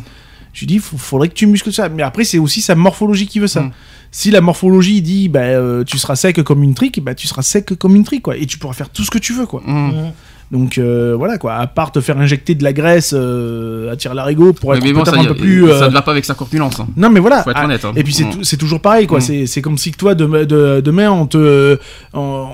Je 0.52 0.60
lui 0.60 0.66
dis, 0.66 0.78
faut- 0.78 0.98
faudrait 0.98 1.28
que 1.28 1.34
tu 1.34 1.46
muscles 1.46 1.72
ça. 1.72 1.88
Mais 1.88 2.02
après, 2.02 2.24
c'est 2.24 2.38
aussi 2.38 2.60
sa 2.60 2.74
morphologie 2.74 3.26
qui 3.26 3.38
veut 3.40 3.46
ça. 3.46 3.62
Mm. 3.62 3.72
Si 4.10 4.30
la 4.30 4.40
morphologie 4.42 5.00
dit, 5.00 5.28
bah, 5.30 5.40
euh, 5.40 5.84
tu 5.84 5.96
seras 5.98 6.16
sec 6.16 6.42
comme 6.42 6.62
une 6.62 6.74
trique, 6.74 7.02
bah, 7.02 7.14
tu 7.14 7.26
seras 7.26 7.42
sec 7.42 7.74
comme 7.78 7.96
une 7.96 8.04
trique, 8.04 8.22
quoi. 8.22 8.36
Et 8.36 8.44
tu 8.46 8.58
pourras 8.58 8.74
faire 8.74 8.90
tout 8.90 9.02
ce 9.04 9.10
que 9.10 9.18
tu 9.18 9.32
veux, 9.32 9.46
quoi. 9.46 9.62
Mhm. 9.66 10.12
Donc 10.50 10.76
euh, 10.76 11.14
voilà 11.16 11.38
quoi, 11.38 11.54
à 11.54 11.66
part 11.66 11.92
te 11.92 12.02
faire 12.02 12.18
injecter 12.18 12.54
de 12.54 12.62
la 12.62 12.74
graisse 12.74 13.14
euh, 13.16 13.90
à 13.90 13.96
tirer 13.96 14.14
l'arigot 14.14 14.52
pour 14.52 14.74
être 14.74 14.82
Mais 14.84 14.92
bon, 14.92 15.00
peut-être 15.02 15.14
ça, 15.16 15.22
un 15.22 15.24
peu 15.24 15.34
plus. 15.34 15.64
euh, 15.66 15.78
ça 15.78 15.88
ne 15.88 15.94
va 15.94 16.02
pas 16.02 16.10
avec 16.10 16.26
sa 16.26 16.34
corpulence. 16.34 16.78
hein. 16.78 16.88
Non 16.94 17.08
mais 17.08 17.20
voilà. 17.20 17.42
Faut 17.42 17.48
être 17.52 17.56
Ah, 17.58 17.64
honnête. 17.64 17.82
hein. 17.86 17.92
Et 17.96 18.04
puis 18.04 18.12
c'est 18.12 18.24
tou- 18.28 18.44
c'est 18.44 18.58
toujours 18.58 18.80
pareil 18.82 19.06
quoi. 19.06 19.20
Mm. 19.20 19.46
C'est 19.46 19.62
comme 19.62 19.78
si 19.78 19.92
que 19.92 19.96
toi 19.96 20.14
demain, 20.14 20.44
de- 20.44 20.82
demain 20.84 21.10
on 21.10 21.24
te 21.26 21.78
on, 22.12 22.48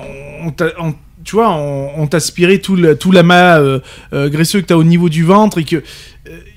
on 0.45 0.51
t'a- 0.51 0.71
on- 0.79 0.93
tu 1.25 1.35
vois 1.35 1.49
on, 1.51 1.89
on 2.01 2.07
t'aspirait 2.07 2.59
tout 2.59 2.77
l'amas 3.11 3.59
euh, 3.59 3.79
euh, 4.13 4.29
graisseux 4.29 4.61
que 4.61 4.67
t'as 4.67 4.75
au 4.77 4.85
niveau 4.85 5.09
du 5.09 5.25
ventre 5.25 5.57
et 5.57 5.65
que 5.65 5.83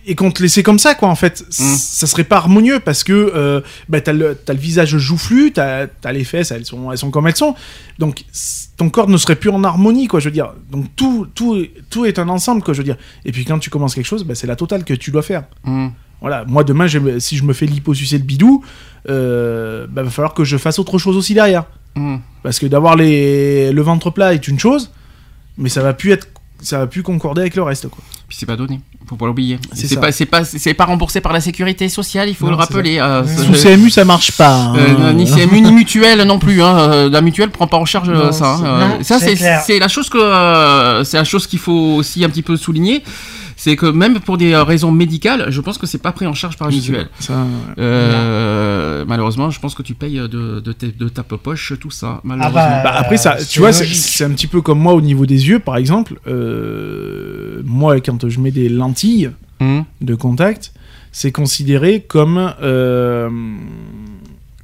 et 0.07 0.15
qu'on 0.15 0.31
te 0.31 0.43
laissait 0.43 0.63
comme 0.63 0.79
ça 0.79 0.95
quoi 0.95 1.09
en 1.09 1.15
fait 1.15 1.43
Mm. 1.43 1.53
ça 1.77 2.07
serait 2.07 2.25
pas 2.25 2.37
harmonieux 2.37 2.81
parce 2.81 3.05
que 3.05 3.13
euh, 3.13 3.61
bah, 3.89 4.01
t'as 4.01 4.13
le 4.13 4.37
visage 4.55 4.97
joufflu 4.99 5.53
t'as 5.53 5.87
as 6.05 6.13
les 6.13 6.25
fesses 6.25 6.51
elles 6.51 6.65
sont 6.65 6.91
elles 6.91 6.99
sont 6.99 7.11
comme 7.11 7.27
elles 7.29 7.37
sont 7.37 7.55
donc 7.99 8.25
ton 8.77 8.91
corps 8.91 9.09
ne 9.09 9.17
serait 9.17 9.37
plus 9.37 9.51
en 9.51 9.63
harmonie 9.65 10.09
quoi 10.09 10.19
je 10.21 10.27
veux 10.27 10.33
dire 10.33 10.55
donc 10.71 10.87
tout 10.97 11.27
tout 11.35 11.65
tout 11.91 12.05
est 12.05 12.19
un 12.19 12.29
ensemble 12.29 12.63
quoi 12.63 12.75
je 12.75 12.79
veux 12.79 12.85
dire 12.85 12.97
et 13.25 13.33
puis 13.33 13.45
quand 13.45 13.59
tu 13.59 13.71
commences 13.71 13.95
quelque 13.95 14.07
chose 14.07 14.25
bah, 14.25 14.35
c'est 14.35 14.47
la 14.49 14.57
totale 14.57 14.85
que 14.85 14.95
tu 14.95 15.11
dois 15.11 15.23
faire 15.23 15.45
Mhm. 15.65 15.93
voilà, 16.21 16.45
moi 16.47 16.65
demain, 16.65 16.87
si 17.19 17.37
je 17.37 17.45
me 17.45 17.53
fais 17.53 17.67
liposucer 17.67 18.17
le 18.19 18.25
bidou, 18.25 18.65
euh, 19.09 19.87
bah, 19.89 20.03
va 20.03 20.11
falloir 20.11 20.35
que 20.35 20.45
je 20.45 20.57
fasse 20.57 20.79
autre 20.79 20.99
chose 20.99 21.17
aussi 21.17 21.35
derrière. 21.35 21.65
Mhm. 21.97 22.21
Parce 22.43 22.59
que 22.59 22.67
d'avoir 22.67 22.97
le 22.97 23.81
ventre 23.83 24.11
plat 24.11 24.33
est 24.35 24.47
une 24.49 24.59
chose, 24.59 24.91
mais 25.59 25.69
ça 25.69 25.83
va 25.83 25.93
plus 25.95 26.13
être, 26.13 26.29
ça 26.61 26.79
va 26.79 26.87
plus 26.87 27.03
concorder 27.03 27.41
avec 27.43 27.57
le 27.57 27.63
reste, 27.63 27.89
quoi. 27.89 28.03
Puis 28.33 28.39
c'est 28.41 28.47
pas 28.47 28.57
donné, 28.57 28.81
faut 29.07 29.17
pas 29.17 29.27
l'oublier. 29.27 29.59
C'est 29.75 30.01
pas, 30.01 30.11
c'est 30.11 30.25
pas, 30.25 30.43
c'est 30.43 30.73
pas 30.73 30.87
remboursé 30.87 31.21
par 31.21 31.35
la 31.35 31.43
sécurité 31.43 31.91
sociale, 31.91 32.31
il 32.31 32.35
faut 32.35 32.47
Non, 32.47 32.53
le 32.53 32.57
rappeler. 32.57 32.99
euh, 32.99 33.23
Sous 33.27 33.53
CMU, 33.53 33.91
ça 33.91 34.07
marche 34.07 34.33
pas. 34.33 34.73
Euh, 34.75 35.11
hein. 35.11 35.13
ni 35.13 35.27
CMU 35.27 35.61
ni 35.61 35.71
mutuelle 35.71 36.23
non 36.23 36.39
plus. 36.39 36.63
Hein. 36.63 36.79
Euh, 36.79 37.11
La 37.11 37.21
mutuelle 37.21 37.51
prend 37.51 37.67
pas 37.67 37.77
en 37.77 37.85
charge 37.85 38.09
euh, 38.09 38.15
Non, 38.15 38.33
ça. 38.33 38.55
hein. 38.55 38.79
non, 38.89 38.97
Euh, 39.01 39.03
ça 39.03 39.19
c'est 39.21 39.79
la 39.79 39.89
chose 39.89 40.09
que 40.09 40.17
euh, 40.17 41.05
c'est 41.05 41.19
la 41.19 41.25
chose 41.25 41.47
qu'il 41.47 41.59
faut 41.59 41.97
aussi 41.99 42.25
un 42.25 42.31
petit 42.31 42.41
peu 42.41 42.57
souligner, 42.57 43.03
c'est 43.63 43.77
que 43.77 43.87
même 43.87 44.19
pour 44.19 44.39
des 44.39 44.55
euh, 44.55 44.65
raisons 44.65 44.91
médicales, 44.91 45.47
je 45.51 45.61
pense 45.61 45.79
que 45.79 45.87
c'est 45.87 46.03
pas 46.03 46.11
pris 46.11 46.27
en 46.27 46.35
charge 46.35 46.57
par 46.57 46.69
sais 46.73 46.77
mutuelle. 46.77 47.09
ça, 47.21 47.47
Euh, 47.79 49.05
malheureusement, 49.07 49.51
je 49.51 49.61
pense 49.61 49.77
que 49.77 49.85
tu 49.85 49.95
payes 49.95 50.17
de, 50.19 50.59
de, 50.61 51.09
ta 51.09 51.23
poche 51.23 51.75
tout 51.81 51.93
ça. 51.93 52.21
Malheureusement. 52.25 52.61
bah, 52.61 52.81
Bah, 52.83 52.95
après, 52.97 53.19
ça, 53.19 53.37
tu 53.49 53.61
vois, 53.61 53.73
c'est 53.73 54.25
un 54.25 54.31
petit 54.31 54.49
peu 54.49 54.63
comme 54.63 54.81
moi 54.81 54.95
au 54.95 55.01
niveau 55.01 55.27
des 55.27 55.49
yeux, 55.49 55.61
par 55.61 55.77
exemple. 55.77 56.19
Euh, 56.27 57.63
moi, 57.65 58.01
quand 58.01 58.29
je 58.29 58.41
mets 58.41 58.51
des 58.51 58.69
lentilles 58.69 59.31
Hum, 59.61 59.85
de 60.01 60.17
contact, 60.17 60.73
c'est 61.13 61.31
considéré 61.31 62.01
comme 62.01 62.53
euh, 62.63 63.31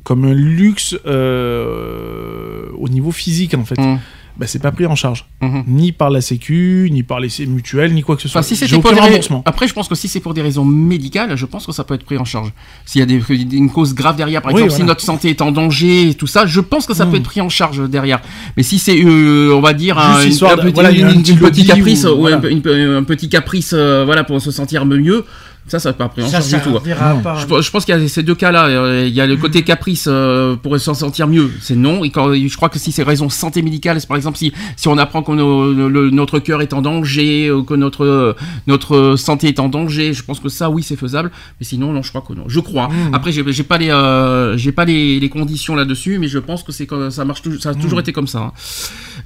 comme 0.02 0.24
un 0.24 0.34
luxe 0.34 0.96
euh, 1.06 2.64
au 2.76 2.88
niveau 2.88 3.12
physique 3.12 3.54
en 3.54 3.64
fait. 3.64 3.78
hum, 3.78 4.00
Bah, 4.38 4.46
c'est 4.46 4.60
pas 4.62 4.70
pris 4.70 4.86
en 4.86 4.94
charge, 4.94 5.24
hum. 5.40 5.64
ni 5.66 5.90
par 5.90 6.10
la 6.10 6.20
Sécu, 6.20 6.88
ni 6.92 7.02
par 7.02 7.18
les 7.18 7.28
mutuelles, 7.48 7.92
ni 7.92 8.02
quoi 8.02 8.14
que 8.14 8.22
ce 8.22 8.28
soit. 8.28 8.40
Enfin, 8.40 8.54
si 8.54 8.78
pour 8.80 8.92
des... 8.92 9.00
remboursement. 9.00 9.42
Après, 9.44 9.66
je 9.66 9.74
pense 9.74 9.88
que 9.88 9.96
si 9.96 10.06
c'est 10.06 10.20
pour 10.20 10.32
des 10.32 10.42
raisons 10.42 10.64
médicales, 10.64 11.34
je 11.36 11.44
pense 11.44 11.66
que 11.66 11.72
ça 11.72 11.82
peut 11.82 11.94
être 11.94 12.04
pris 12.04 12.18
en 12.18 12.24
charge. 12.24 12.52
S'il 12.86 13.00
y 13.00 13.02
a 13.02 13.06
des, 13.06 13.20
une 13.56 13.68
cause 13.68 13.94
grave 13.94 14.14
derrière, 14.16 14.40
par 14.40 14.52
Oui, 14.54 14.62
exemple, 14.62 14.80
si 14.80 14.86
notre 14.86 15.00
santé 15.00 15.30
est 15.30 15.42
en 15.42 15.50
danger 15.50 16.10
et 16.10 16.14
tout 16.14 16.28
ça, 16.28 16.46
je 16.46 16.60
pense 16.60 16.86
que 16.86 16.94
ça 16.94 17.04
Mm. 17.04 17.10
peut 17.10 17.16
être 17.16 17.22
pris 17.24 17.40
en 17.40 17.48
charge 17.48 17.88
derrière. 17.90 18.20
Mais 18.56 18.62
si 18.62 18.78
c'est, 18.78 18.96
euh, 19.04 19.52
on 19.56 19.60
va 19.60 19.72
dire, 19.72 19.98
un, 19.98 20.22
une- 20.22 20.32
voilà, 20.34 20.62
un 20.90 21.20
petit 21.40 21.66
caprice, 21.66 22.04
ou- 22.04 22.08
ou 22.10 22.20
voilà. 22.20 22.36
un, 22.36 22.42
une- 22.48 22.94
un 22.96 23.02
petit 23.02 23.28
caprice, 23.28 23.72
euh, 23.74 24.04
voilà, 24.04 24.22
pour 24.22 24.40
se 24.40 24.52
sentir 24.52 24.86
mieux, 24.86 25.24
ça, 25.70 25.78
ça 25.78 25.92
peut 25.92 25.98
pas 25.98 26.08
pris 26.08 26.22
en 26.22 26.26
Ça 26.28 26.40
charge 26.40 26.48
du 26.48 26.60
tout. 26.70 26.78
pas. 27.22 27.36
Je, 27.40 27.46
pense- 27.46 27.64
je 27.66 27.70
pense 27.70 27.84
qu'il 27.84 27.94
y 27.98 28.04
a 28.04 28.08
ces 28.08 28.22
deux 28.22 28.34
cas-là. 28.34 28.66
Euh, 28.66 29.04
Il 29.06 29.14
y 29.14 29.20
a 29.20 29.26
le 29.26 29.36
côté 29.36 29.62
caprice 29.62 30.06
euh, 30.08 30.56
pour 30.56 30.78
s'en 30.78 30.94
sentir 30.94 31.26
mieux, 31.26 31.50
c'est 31.60 31.76
non. 31.76 32.04
Et 32.04 32.10
quand, 32.10 32.32
je 32.34 32.56
crois 32.56 32.68
que 32.68 32.78
si 32.78 32.92
c'est 32.92 33.02
raison 33.02 33.28
santé 33.28 33.62
médicale, 33.62 34.00
c'est 34.00 34.06
par 34.06 34.16
exemple 34.16 34.38
si, 34.38 34.52
si 34.76 34.88
on 34.88 34.98
apprend 34.98 35.22
que 35.22 35.32
le- 35.32 36.10
notre 36.10 36.38
cœur 36.38 36.62
est 36.62 36.72
en 36.72 36.82
danger, 36.82 37.50
ou 37.50 37.62
que 37.64 37.74
notre, 37.74 38.04
euh, 38.04 38.34
notre 38.66 39.16
santé 39.16 39.48
est 39.48 39.60
en 39.60 39.68
danger, 39.68 40.12
je 40.12 40.22
pense 40.22 40.40
que 40.40 40.48
ça, 40.48 40.70
oui, 40.70 40.82
c'est 40.82 40.96
faisable. 40.96 41.30
Mais 41.60 41.66
sinon, 41.66 41.92
non, 41.92 42.02
je 42.02 42.10
crois 42.10 42.22
que 42.26 42.32
non. 42.32 42.44
Je 42.46 42.60
crois. 42.60 42.88
Mm. 42.88 43.14
Après, 43.14 43.32
j'ai 43.32 43.62
pas 43.64 43.78
les, 43.78 43.90
euh, 43.90 44.56
j'ai 44.56 44.72
pas 44.72 44.84
les, 44.84 45.20
les 45.20 45.28
conditions 45.28 45.74
là-dessus, 45.74 46.18
mais 46.18 46.28
je 46.28 46.38
pense 46.38 46.62
que 46.62 46.72
c'est 46.72 46.88
ça 47.10 47.24
marche. 47.24 47.42
Ça 47.60 47.70
a 47.70 47.74
toujours 47.74 48.00
été 48.00 48.12
comme 48.12 48.26
ça. 48.26 48.38
hein. 48.40 48.52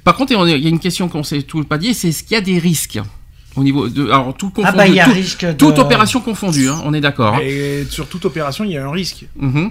Par 0.03 0.15
contre, 0.15 0.33
il 0.33 0.61
y 0.63 0.65
a 0.65 0.69
une 0.69 0.79
question 0.79 1.07
qu'on 1.09 1.23
s'est 1.23 1.41
tout 1.43 1.63
pas 1.63 1.77
dit, 1.77 1.93
c'est 1.93 2.09
est-ce 2.09 2.23
qu'il 2.23 2.33
y 2.33 2.37
a 2.37 2.41
des 2.41 2.59
risques? 2.59 2.99
Au 3.55 3.63
niveau 3.63 3.87
de, 3.89 4.05
alors 4.05 4.33
tout 4.35 4.49
confondu, 4.49 4.69
Ah 4.73 4.77
bah 4.77 4.87
il 4.87 4.95
y 4.95 4.99
a 4.99 5.05
tout- 5.05 5.11
risque 5.13 5.45
de... 5.45 5.51
toute 5.53 5.77
opération 5.79 6.19
confondue, 6.21 6.69
hein, 6.69 6.81
on 6.85 6.93
est 6.93 7.01
d'accord. 7.01 7.35
hein. 7.35 7.39
Et 7.43 7.85
sur 7.89 8.07
toute 8.07 8.25
opération, 8.25 8.63
il 8.63 8.71
y 8.71 8.77
a 8.77 8.85
un 8.87 8.91
risque. 8.91 9.25
Mhm. 9.37 9.69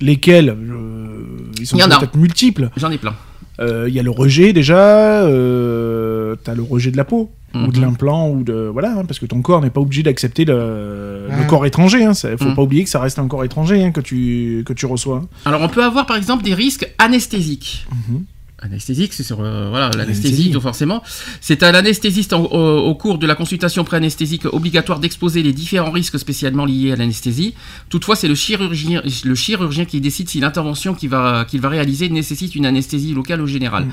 Lesquels 0.00 0.50
euh, 0.50 1.24
Ils 1.60 1.66
sont 1.66 1.76
Il 1.76 1.80
y 1.80 1.84
en 1.84 1.90
a. 1.90 1.98
peut-être 1.98 2.16
multiples. 2.16 2.70
J'en 2.76 2.90
ai 2.90 2.98
plein. 2.98 3.14
Euh, 3.60 3.84
Il 3.88 3.94
y 3.94 4.00
a 4.00 4.02
le 4.02 4.10
rejet 4.10 4.52
déjà. 4.52 5.22
Euh, 5.26 6.34
T'as 6.42 6.54
le 6.54 6.62
rejet 6.62 6.90
de 6.90 6.96
la 6.96 7.04
peau. 7.04 7.30
Ou 7.54 7.70
de 7.70 7.76
Mhm. 7.78 7.84
l'implant, 7.84 8.30
ou 8.30 8.42
de. 8.44 8.54
Voilà, 8.72 8.92
hein, 8.96 9.04
parce 9.04 9.18
que 9.18 9.26
ton 9.26 9.42
corps 9.42 9.60
n'est 9.60 9.68
pas 9.68 9.82
obligé 9.82 10.02
d'accepter 10.02 10.46
le, 10.46 11.26
le 11.28 11.34
Ah. 11.42 11.44
corps 11.44 11.66
étranger. 11.66 12.02
Hein, 12.02 12.14
ça- 12.14 12.34
faut 12.38 12.46
Mhm. 12.46 12.54
pas 12.56 12.62
oublier 12.62 12.82
que 12.82 12.88
ça 12.88 12.98
reste 12.98 13.18
un 13.18 13.28
corps 13.28 13.44
étranger 13.44 13.84
hein, 13.84 13.90
que, 13.92 14.00
tu, 14.00 14.62
que 14.64 14.72
tu 14.72 14.86
reçois. 14.86 15.18
hein. 15.18 15.28
Alors 15.44 15.60
on 15.60 15.68
peut 15.68 15.84
avoir 15.84 16.06
par 16.06 16.16
exemple 16.16 16.44
des 16.44 16.54
risques 16.54 16.90
anesthésiques. 16.98 17.86
Mhm. 18.08 18.24
Anesthésique, 18.64 19.12
c'est 19.12 19.24
sur 19.24 19.40
euh, 19.40 19.68
voilà 19.70 19.90
l'anesthésie, 19.96 20.50
donc 20.50 20.62
forcément. 20.62 21.02
C'est 21.40 21.64
à 21.64 21.72
l'anesthésiste 21.72 22.32
au, 22.32 22.44
au 22.44 22.94
cours 22.94 23.18
de 23.18 23.26
la 23.26 23.34
consultation 23.34 23.82
pré-anesthésique 23.82 24.44
obligatoire 24.44 25.00
d'exposer 25.00 25.42
les 25.42 25.52
différents 25.52 25.90
risques 25.90 26.16
spécialement 26.16 26.64
liés 26.64 26.92
à 26.92 26.96
l'anesthésie. 26.96 27.54
Toutefois, 27.88 28.14
c'est 28.14 28.28
le 28.28 28.36
chirurgien, 28.36 29.02
le 29.24 29.34
chirurgien 29.34 29.84
qui 29.84 30.00
décide 30.00 30.28
si 30.28 30.38
l'intervention 30.38 30.94
qu'il 30.94 31.08
va, 31.08 31.44
qu'il 31.44 31.60
va 31.60 31.70
réaliser 31.70 32.08
nécessite 32.08 32.54
une 32.54 32.64
anesthésie 32.64 33.14
locale 33.14 33.40
ou 33.40 33.48
générale. 33.48 33.86
Mhm. 33.86 33.92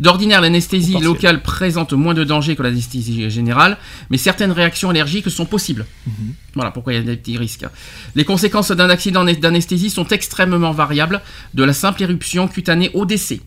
D'ordinaire, 0.00 0.42
l'anesthésie 0.42 0.98
locale 0.98 1.40
présente 1.40 1.94
moins 1.94 2.14
de 2.14 2.24
danger 2.24 2.56
que 2.56 2.62
l'anesthésie 2.62 3.30
générale, 3.30 3.78
mais 4.10 4.18
certaines 4.18 4.52
réactions 4.52 4.90
allergiques 4.90 5.30
sont 5.30 5.46
possibles. 5.46 5.86
Mhm. 6.06 6.34
Voilà 6.54 6.70
pourquoi 6.70 6.92
il 6.92 6.96
y 6.96 6.98
a 6.98 7.02
des 7.02 7.16
petits 7.16 7.38
risques. 7.38 7.64
Les 8.14 8.24
conséquences 8.24 8.70
d'un 8.70 8.90
accident 8.90 9.24
d'anesthésie 9.24 9.88
sont 9.88 10.08
extrêmement 10.08 10.72
variables, 10.72 11.22
de 11.54 11.64
la 11.64 11.72
simple 11.72 12.02
éruption 12.02 12.48
cutanée 12.48 12.90
au 12.92 13.06
décès. 13.06 13.40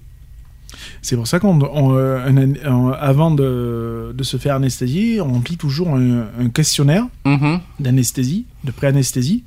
C'est 1.01 1.15
pour 1.15 1.27
ça 1.27 1.39
qu'on, 1.39 1.59
on, 1.61 1.95
euh, 1.95 2.25
de, 3.31 4.13
de 4.15 4.23
se 4.23 4.37
faire 4.37 4.55
anesthésier, 4.55 5.21
on 5.21 5.33
remplit 5.33 5.57
toujours 5.57 5.89
un, 5.95 6.25
un 6.39 6.49
questionnaire 6.49 7.05
Mhm. 7.25 7.59
d'anesthésie, 7.79 8.45
de 8.63 8.71
pré-anesthésie, 8.71 9.43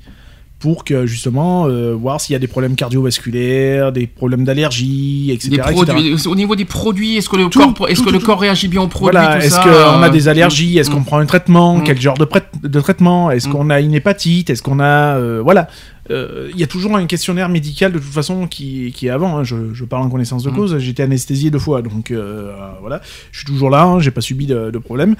pour 0.59 0.83
que 0.83 1.05
justement 1.05 1.67
euh, 1.67 1.93
voir 1.93 2.19
s'il 2.19 2.33
y 2.33 2.35
a 2.35 2.39
des 2.39 2.47
problèmes 2.47 2.75
cardiovasculaires, 2.75 3.91
des 3.91 4.07
problèmes 4.07 4.43
d'allergie, 4.43 5.31
etc. 5.31 5.61
Produits, 5.71 6.15
au 6.27 6.35
niveau 6.35 6.55
des 6.55 6.65
produits, 6.65 7.17
est-ce 7.17 7.29
que 7.29 7.35
le 7.35 7.47
Tout, 7.49 7.59
corps, 7.73 7.89
est-ce 7.89 7.99
que 8.01 8.07
tout, 8.07 8.11
le 8.13 8.19
tout. 8.19 8.25
corps 8.25 8.39
réagit 8.41 8.67
bien 8.67 8.81
aux 8.81 8.87
produits 8.87 9.17
Voilà, 9.19 9.43
est-ce 9.43 9.59
qu'on 9.59 10.01
a 10.01 10.07
euh, 10.07 10.09
des 10.09 10.27
allergies 10.27 10.77
Est-ce 10.77 10.89
qu'on 10.89 11.01
mm. 11.01 11.05
prend 11.05 11.19
un 11.19 11.25
traitement 11.25 11.77
Mm. 11.77 11.83
Quel 11.83 12.01
genre 12.01 12.17
de, 12.17 12.79
traitement 12.79 13.29
Est-ce 13.31 13.47
Mm. 13.47 13.51
qu'on 13.51 13.69
a 13.69 13.79
une 13.81 13.93
hépatite 13.93 14.49
Est-ce 14.49 14.61
qu'on 14.63 14.79
a... 14.79 15.17
euh, 15.17 15.41
voilà. 15.43 15.67
Euh, 16.09 16.49
Il 16.53 16.59
y 16.59 16.63
a 16.63 16.67
toujours 16.67 16.95
un 16.95 17.05
questionnaire 17.05 17.49
médical 17.49 17.91
de 17.91 17.99
toute 17.99 18.13
façon 18.13 18.47
qui, 18.47 18.91
qui 18.95 19.07
est 19.07 19.09
avant. 19.11 19.37
hein. 19.37 19.43
Je, 19.43 19.73
je 19.73 19.83
parle 19.85 20.03
en 20.03 20.09
connaissance 20.09 20.41
de 20.43 20.49
cause. 20.49 20.77
J'ai 20.79 20.91
été 20.91 21.03
anesthésié 21.03 21.51
deux 21.51 21.59
fois, 21.59 21.81
donc 21.81 22.09
euh, 22.11 22.51
voilà. 22.81 23.01
Je 23.31 23.39
suis 23.39 23.45
toujours 23.45 23.69
là. 23.69 23.83
hein, 23.83 23.99
J'ai 23.99 24.11
pas 24.11 24.21
subi 24.21 24.45
de, 24.47 24.71
de 24.71 24.77
problème. 24.79 25.15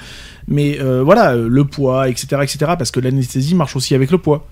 Mais 0.47 0.79
euh, 0.79 1.03
voilà, 1.03 1.33
euh, 1.33 1.47
le 1.49 1.65
poids, 1.65 2.07
etc., 2.09 2.27
etc. 2.41 2.57
Parce 2.77 2.89
que 2.91 2.99
l'anesthésie 3.01 3.53
marche 3.53 3.75
aussi 3.75 3.93
avec 3.95 4.09
le 4.11 4.17
poids. 4.17 4.47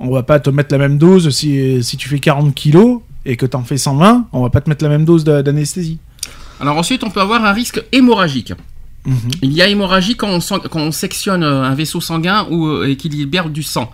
On 0.00 0.10
va 0.10 0.22
pas 0.22 0.40
te 0.40 0.48
mettre 0.50 0.72
la 0.72 0.78
même 0.78 0.98
dose 0.98 1.28
si, 1.30 1.82
si 1.84 1.96
tu 1.96 2.08
fais 2.08 2.18
40 2.18 2.54
kilos 2.54 3.00
et 3.26 3.36
que 3.36 3.44
t'en 3.46 3.62
fais 3.62 3.76
120. 3.76 4.26
On 4.32 4.42
va 4.42 4.50
pas 4.50 4.60
te 4.60 4.68
mettre 4.68 4.82
la 4.82 4.88
même 4.90 5.04
dose 5.04 5.24
d'anesthésie. 5.24 5.98
Alors 6.60 6.76
ensuite, 6.78 7.04
on 7.04 7.10
peut 7.10 7.20
avoir 7.20 7.44
un 7.44 7.52
risque 7.52 7.82
hémorragique. 7.92 8.52
Mhm. 9.06 9.14
Il 9.42 9.52
y 9.52 9.62
a 9.62 9.68
hémorragie 9.68 10.16
quand 10.16 10.28
on, 10.30 10.40
quand 10.58 10.80
on 10.80 10.90
sectionne 10.92 11.42
euh, 11.42 11.62
un 11.62 11.74
vaisseau 11.74 12.00
sanguin 12.00 12.46
ou, 12.50 12.66
euh, 12.66 12.88
et 12.88 12.96
qu'il 12.96 13.12
libère 13.12 13.48
du 13.50 13.62
sang. 13.62 13.90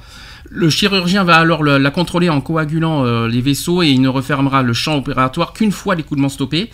Le 0.49 0.71
chirurgien 0.71 1.25
va 1.25 1.37
alors 1.37 1.63
le- 1.65 1.79
la 1.79 1.91
contrôler 1.91 2.29
en 2.29 2.41
coagulant 2.41 3.05
euh, 3.05 3.29
les 3.29 3.41
vaisseaux 3.41 3.83
et 3.83 3.89
il 3.89 4.01
ne 4.01 4.09
refermera 4.09 4.63
le 4.63 4.73
champ 4.73 4.97
opératoire 4.97 5.53
qu'une 5.53 5.73
fois 5.73 5.95
l'écoulement 5.97 6.29
stoppé. 6.29 6.71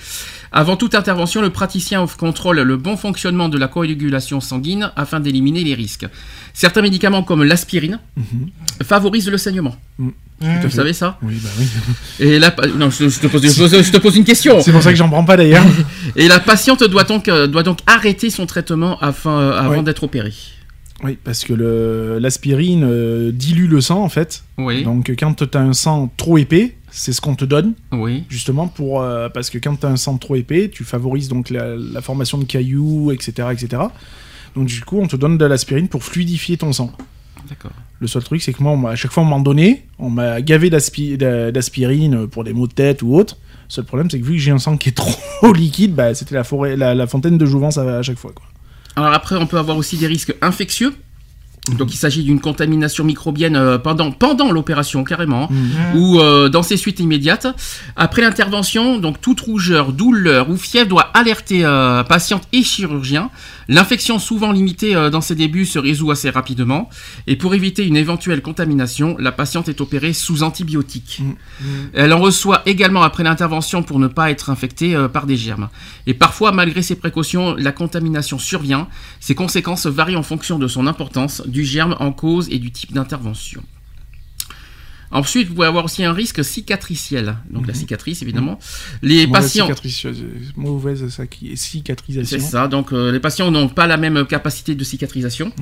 Avant 0.53 0.77
toute 0.77 0.95
intervention, 0.95 1.41
le 1.41 1.51
praticien 1.51 2.07
contrôle 2.19 2.61
le 2.61 2.77
bon 2.77 2.97
fonctionnement 2.97 3.49
de 3.49 3.59
la 3.59 3.69
coagulation 3.69 4.41
sanguine 4.41 4.91
afin 4.97 5.19
d'éliminer 5.19 5.65
les 5.65 5.75
risques. 5.75 6.07
Certains 6.53 6.83
médicaments 6.83 7.23
comme 7.23 7.43
l'aspirine 7.43 7.99
favorisent 8.83 9.31
le 9.31 9.39
saignement. 9.39 9.77
Mm. 9.99 10.11
Vous 10.63 10.71
savez 10.71 10.93
ça 10.93 11.19
Oui, 11.23 11.39
bah 11.43 11.49
oui. 11.59 11.67
Et 12.21 12.39
la 12.39 12.55
non, 12.77 12.91
je, 12.91 13.09
je 13.09 13.21
te 13.21 13.27
pose, 13.29 13.43
je 13.43 13.93
te 13.93 13.97
pose 13.99 14.17
une 14.17 14.25
question. 14.25 14.61
C'est 14.61 14.73
pour 14.73 14.83
ça 14.83 14.91
que 14.91 14.97
j'en 14.97 15.09
prends 15.09 15.25
pas 15.25 15.37
d'ailleurs. 15.37 15.65
Et 16.17 16.29
la 16.29 16.41
patiente 16.41 16.83
doit 16.85 17.05
donc, 17.05 17.29
euh, 17.29 17.47
doit 17.47 17.63
donc 17.63 17.79
arrêter 17.87 18.29
son 18.31 18.47
traitement 18.47 18.99
afin, 19.01 19.39
euh, 19.39 19.59
avant 19.59 19.83
d'être 19.83 20.03
opérée. 20.03 20.35
oui, 21.05 21.17
parce 21.23 21.45
que 21.45 21.53
l'aspirine 22.21 22.85
euh, 22.85 23.31
dilue 23.33 23.69
le 23.69 23.81
sang 23.81 24.03
en 24.03 24.09
fait. 24.09 24.43
Oui. 24.59 24.83
Donc 24.83 25.13
quand 25.19 25.35
tu 25.35 25.57
as 25.57 25.61
un 25.61 25.73
sang 25.73 26.13
trop 26.17 26.39
épais, 26.39 26.77
c'est 26.93 27.13
ce 27.13 27.21
qu'on 27.21 27.35
te 27.35 27.45
donne 27.45 27.73
Oui. 27.91 28.25
justement 28.29 28.69
pour 28.69 29.01
euh, 29.03 29.29
parce 29.29 29.51
que 29.51 29.59
quand 29.59 29.75
tu 29.77 29.87
as 29.87 29.89
un 29.89 29.97
sang 29.97 30.17
trop 30.19 30.37
épais, 30.37 30.71
tu 30.73 30.85
favorises 30.85 31.29
donc 31.29 31.51
la, 31.51 31.75
la 31.77 32.01
formation 32.03 32.39
de 32.39 32.45
cailloux, 32.45 33.11
etc., 33.13 33.49
etc. 33.53 33.83
Donc 34.55 34.67
du 34.69 34.81
coup, 34.83 34.99
on 35.01 35.07
te 35.09 35.17
donne 35.17 35.39
de 35.39 35.45
l'aspirine 35.47 35.89
pour 35.89 36.05
fluidifier 36.05 36.57
ton 36.59 36.73
sang. 36.73 36.93
D'accord. 37.49 37.73
Le 37.99 38.07
seul 38.07 38.23
truc, 38.23 38.43
c'est 38.43 38.53
que 38.53 38.63
moi, 38.63 38.73
on 38.73 38.87
à 38.87 38.95
chaque 38.95 39.11
fois, 39.11 39.23
on 39.23 39.27
m'en 39.27 39.41
donnait, 39.41 39.85
on 39.99 40.11
m'a 40.11 40.41
gavé 40.43 40.71
d'aspi- 40.71 41.17
d'a- 41.17 41.51
d'aspirine 41.51 42.27
pour 42.29 42.45
des 42.45 42.53
maux 42.53 42.67
de 42.67 42.73
tête 42.73 43.03
ou 43.03 43.15
autre. 43.17 43.37
Le 43.69 43.75
seul 43.75 43.85
problème, 43.85 44.11
c'est 44.11 44.21
que 44.21 44.25
vu 44.25 44.33
que 44.35 44.39
j'ai 44.39 44.51
un 44.53 44.59
sang 44.59 44.77
qui 44.77 44.91
est 44.91 44.93
trop 44.97 45.53
liquide, 45.53 45.95
bah, 45.95 46.15
c'était 46.15 46.35
la, 46.35 46.45
forêt, 46.45 46.77
la, 46.77 46.95
la 46.95 47.07
fontaine 47.07 47.39
de 47.39 47.47
Jouvence 47.47 47.79
à, 47.79 47.99
à 47.99 48.03
chaque 48.03 48.19
fois. 48.19 48.33
Quoi. 48.35 48.45
Alors 48.97 49.13
après, 49.15 49.37
on 49.37 49.47
peut 49.47 49.59
avoir 49.59 49.77
aussi 49.77 49.97
des 49.97 50.07
risques 50.07 50.35
infectieux. 50.43 50.95
Donc 51.79 51.95
il 51.95 51.97
s'agit 51.97 52.25
d'une 52.25 52.41
contamination 52.41 53.05
microbienne 53.05 53.55
euh, 53.55 53.79
pendant, 53.79 54.11
pendant 54.11 54.51
l'opération 54.51 55.05
carrément, 55.05 55.49
hein, 55.49 55.97
ou 55.97 56.19
euh, 56.19 56.49
dans 56.49 56.65
ses 56.65 56.77
suites 56.77 56.99
immédiates. 56.99 57.47
Après 57.95 58.21
l'intervention, 58.21 58.99
donc 58.99 59.21
toute 59.21 59.41
rougeur, 59.41 59.93
douleur 59.93 60.51
ou 60.51 60.57
fièvre 60.57 60.89
doit 60.89 61.11
alerter 61.15 61.65
euh, 61.65 62.03
patiente 62.03 62.49
et 62.53 62.65
chirurgien. 62.65 63.31
L'infection 63.69 64.19
souvent 64.19 64.51
limitée 64.51 64.97
euh, 64.97 65.09
dans 65.09 65.21
ses 65.21 65.37
débuts 65.37 65.65
se 65.65 65.79
résout 65.79 66.11
assez 66.11 66.31
rapidement. 66.31 66.91
Et 67.29 67.37
pour 67.37 67.55
éviter 67.55 67.87
une 67.87 67.97
éventuelle 67.97 68.43
contamination, 68.43 69.15
la 69.21 69.31
patiente 69.31 69.69
est 69.69 69.81
opérée 69.81 70.15
sous 70.15 70.43
antibiotiques. 70.43 71.23
Elle 71.95 72.13
en 72.13 72.19
reçoit 72.19 72.63
également 72.67 73.03
après 73.03 73.23
l'intervention 73.23 73.85
pour 73.85 74.01
ne 74.01 74.09
pas 74.09 74.33
être 74.33 74.51
infectée 74.51 74.97
par 75.13 75.27
des 75.27 75.37
germes. 75.37 75.69
Et 76.09 76.15
parfois, 76.15 76.51
malgré 76.51 76.83
ces 76.83 76.97
précautions, 76.97 77.55
la 77.57 77.71
contamination 77.71 78.39
survient. 78.39 78.89
Ses 79.21 79.37
conséquences 79.37 79.87
varient 79.87 80.17
en 80.17 80.25
fonction 80.25 80.59
de 80.59 80.67
son 80.67 80.89
importance, 80.89 81.43
du 81.53 81.65
germe 81.65 81.97
en 82.01 82.13
cause 82.13 82.49
et 82.51 82.59
du 82.59 82.73
type 82.73 82.93
d'intervention. 82.93 83.63
Ensuite, 85.13 85.49
vous 85.49 85.55
pouvez 85.55 85.67
avoir 85.67 85.85
aussi 85.85 86.03
un 86.05 86.15
risque 86.15 86.43
cicatriciel. 86.43 87.37
Donc 87.51 87.67
la 87.67 87.75
cicatrice, 87.75 88.23
évidemment. 88.23 88.59
Les 89.03 89.27
Mauvaise 89.27 89.43
patients... 89.43 89.69
euh, 90.07 90.13
mauvaise 90.57 91.05
cicatrisation. 91.55 92.39
C'est 92.39 92.43
ça, 92.43 92.67
donc 92.67 92.93
euh, 92.95 93.13
les 93.13 93.21
patients 93.21 93.51
n'ont 93.51 93.69
pas 93.69 93.87
la 93.87 93.99
même 93.99 94.25
capacité 94.25 94.75
de 94.75 94.83
cicatrisation. 94.83 95.53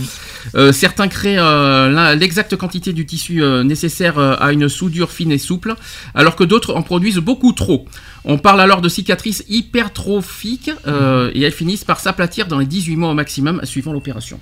Euh, 0.54 0.70
certains 0.70 1.08
créent 1.08 1.38
euh, 1.38 2.14
l'exacte 2.14 2.54
quantité 2.54 2.92
du 2.92 3.06
tissu 3.06 3.42
nécessaire 3.64 4.18
à 4.18 4.52
une 4.52 4.68
soudure 4.68 5.10
fine 5.10 5.32
et 5.32 5.38
souple, 5.38 5.74
alors 6.14 6.36
que 6.36 6.44
d'autres 6.44 6.74
en 6.76 6.82
produisent 6.82 7.18
beaucoup 7.18 7.52
trop. 7.52 7.86
On 8.24 8.38
parle 8.38 8.60
alors 8.60 8.82
de 8.82 8.88
cicatrices 8.88 9.44
hypertrophiques 9.48 10.70
euh, 10.86 11.32
et 11.34 11.42
elles 11.42 11.52
finissent 11.52 11.84
par 11.84 11.98
s'aplatir 11.98 12.46
dans 12.46 12.58
les 12.58 12.66
18 12.66 12.96
mois 12.96 13.10
au 13.10 13.14
maximum 13.14 13.60
suivant 13.64 13.92
l'opération. 13.92 14.38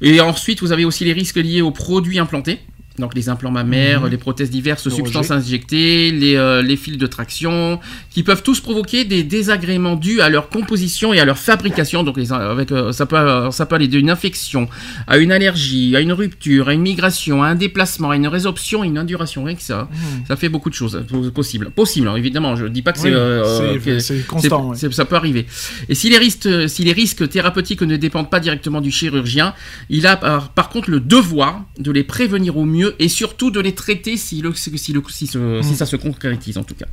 Et 0.00 0.20
ensuite, 0.20 0.60
vous 0.60 0.72
avez 0.72 0.84
aussi 0.84 1.04
les 1.04 1.12
risques 1.12 1.36
liés 1.36 1.62
aux 1.62 1.72
produits 1.72 2.18
implantés. 2.18 2.60
Donc 3.00 3.14
les 3.14 3.28
implants 3.28 3.50
mammaires, 3.50 4.06
les 4.06 4.16
prothèses 4.18 4.50
diverses, 4.50 4.84
Le 4.84 4.90
substances 4.92 5.28
rejet. 5.30 5.40
injectées, 5.40 6.10
les, 6.12 6.36
euh, 6.36 6.62
les 6.62 6.76
fils 6.76 6.98
de 6.98 7.06
traction, 7.06 7.80
qui 8.10 8.22
peuvent 8.22 8.42
tous 8.42 8.60
provoquer 8.60 9.04
des 9.04 9.22
désagréments 9.24 9.96
dus 9.96 10.20
à 10.20 10.28
leur 10.28 10.48
composition 10.50 11.12
et 11.12 11.18
à 11.20 11.24
leur 11.24 11.38
fabrication. 11.38 12.02
Donc 12.02 12.16
les, 12.16 12.32
avec, 12.32 12.70
euh, 12.72 12.92
ça, 12.92 13.06
peut, 13.06 13.16
euh, 13.16 13.50
ça 13.50 13.66
peut 13.66 13.74
aller 13.76 13.88
d'une 13.88 14.10
infection 14.10 14.68
à 15.06 15.18
une 15.18 15.32
allergie, 15.32 15.96
à 15.96 16.00
une 16.00 16.12
rupture, 16.12 16.68
à 16.68 16.74
une 16.74 16.82
migration, 16.82 17.42
à 17.42 17.48
un 17.48 17.54
déplacement, 17.54 18.10
à 18.10 18.16
une 18.16 18.28
résorption, 18.28 18.82
à 18.82 18.86
une 18.86 18.98
induration. 18.98 19.44
Rien 19.44 19.54
que 19.56 19.62
ça, 19.62 19.88
ça 20.28 20.36
fait 20.36 20.48
beaucoup 20.48 20.70
de 20.70 20.74
choses 20.74 20.96
euh, 21.12 21.30
possibles. 21.30 21.70
Possible, 21.70 22.10
évidemment. 22.16 22.54
Je 22.56 22.66
dis 22.66 22.82
pas 22.82 22.92
que 22.92 22.98
c'est 22.98 23.08
Oui, 23.08 23.14
euh, 23.16 24.00
constant. 24.28 24.70
ouais. 24.70 24.76
Ça 24.92 25.04
peut 25.04 25.16
arriver. 25.16 25.46
Et 25.88 25.94
si 25.94 26.10
les, 26.10 26.18
risques, 26.18 26.48
si 26.68 26.84
les 26.84 26.92
risques 26.92 27.28
thérapeutiques 27.28 27.82
ne 27.82 27.96
dépendent 27.96 28.28
pas 28.30 28.40
directement 28.40 28.80
du 28.80 28.90
chirurgien, 28.90 29.54
il 29.88 30.06
a 30.06 30.16
par, 30.16 30.50
par 30.50 30.68
contre 30.68 30.90
le 30.90 31.00
devoir 31.00 31.64
de 31.78 31.90
les 31.90 32.04
prévenir 32.04 32.56
au 32.56 32.64
mieux 32.64 32.89
et 32.98 33.08
surtout 33.08 33.50
de 33.50 33.60
les 33.60 33.74
traiter 33.74 34.16
si, 34.16 34.40
le, 34.42 34.52
si, 34.54 34.92
le- 34.92 35.02
si, 35.08 35.26
ce- 35.26 35.60
si 35.62 35.76
ça 35.76 35.86
se 35.86 35.96
concrétise 35.96 36.58
en 36.58 36.64
tout 36.64 36.74
cas. 36.74 36.86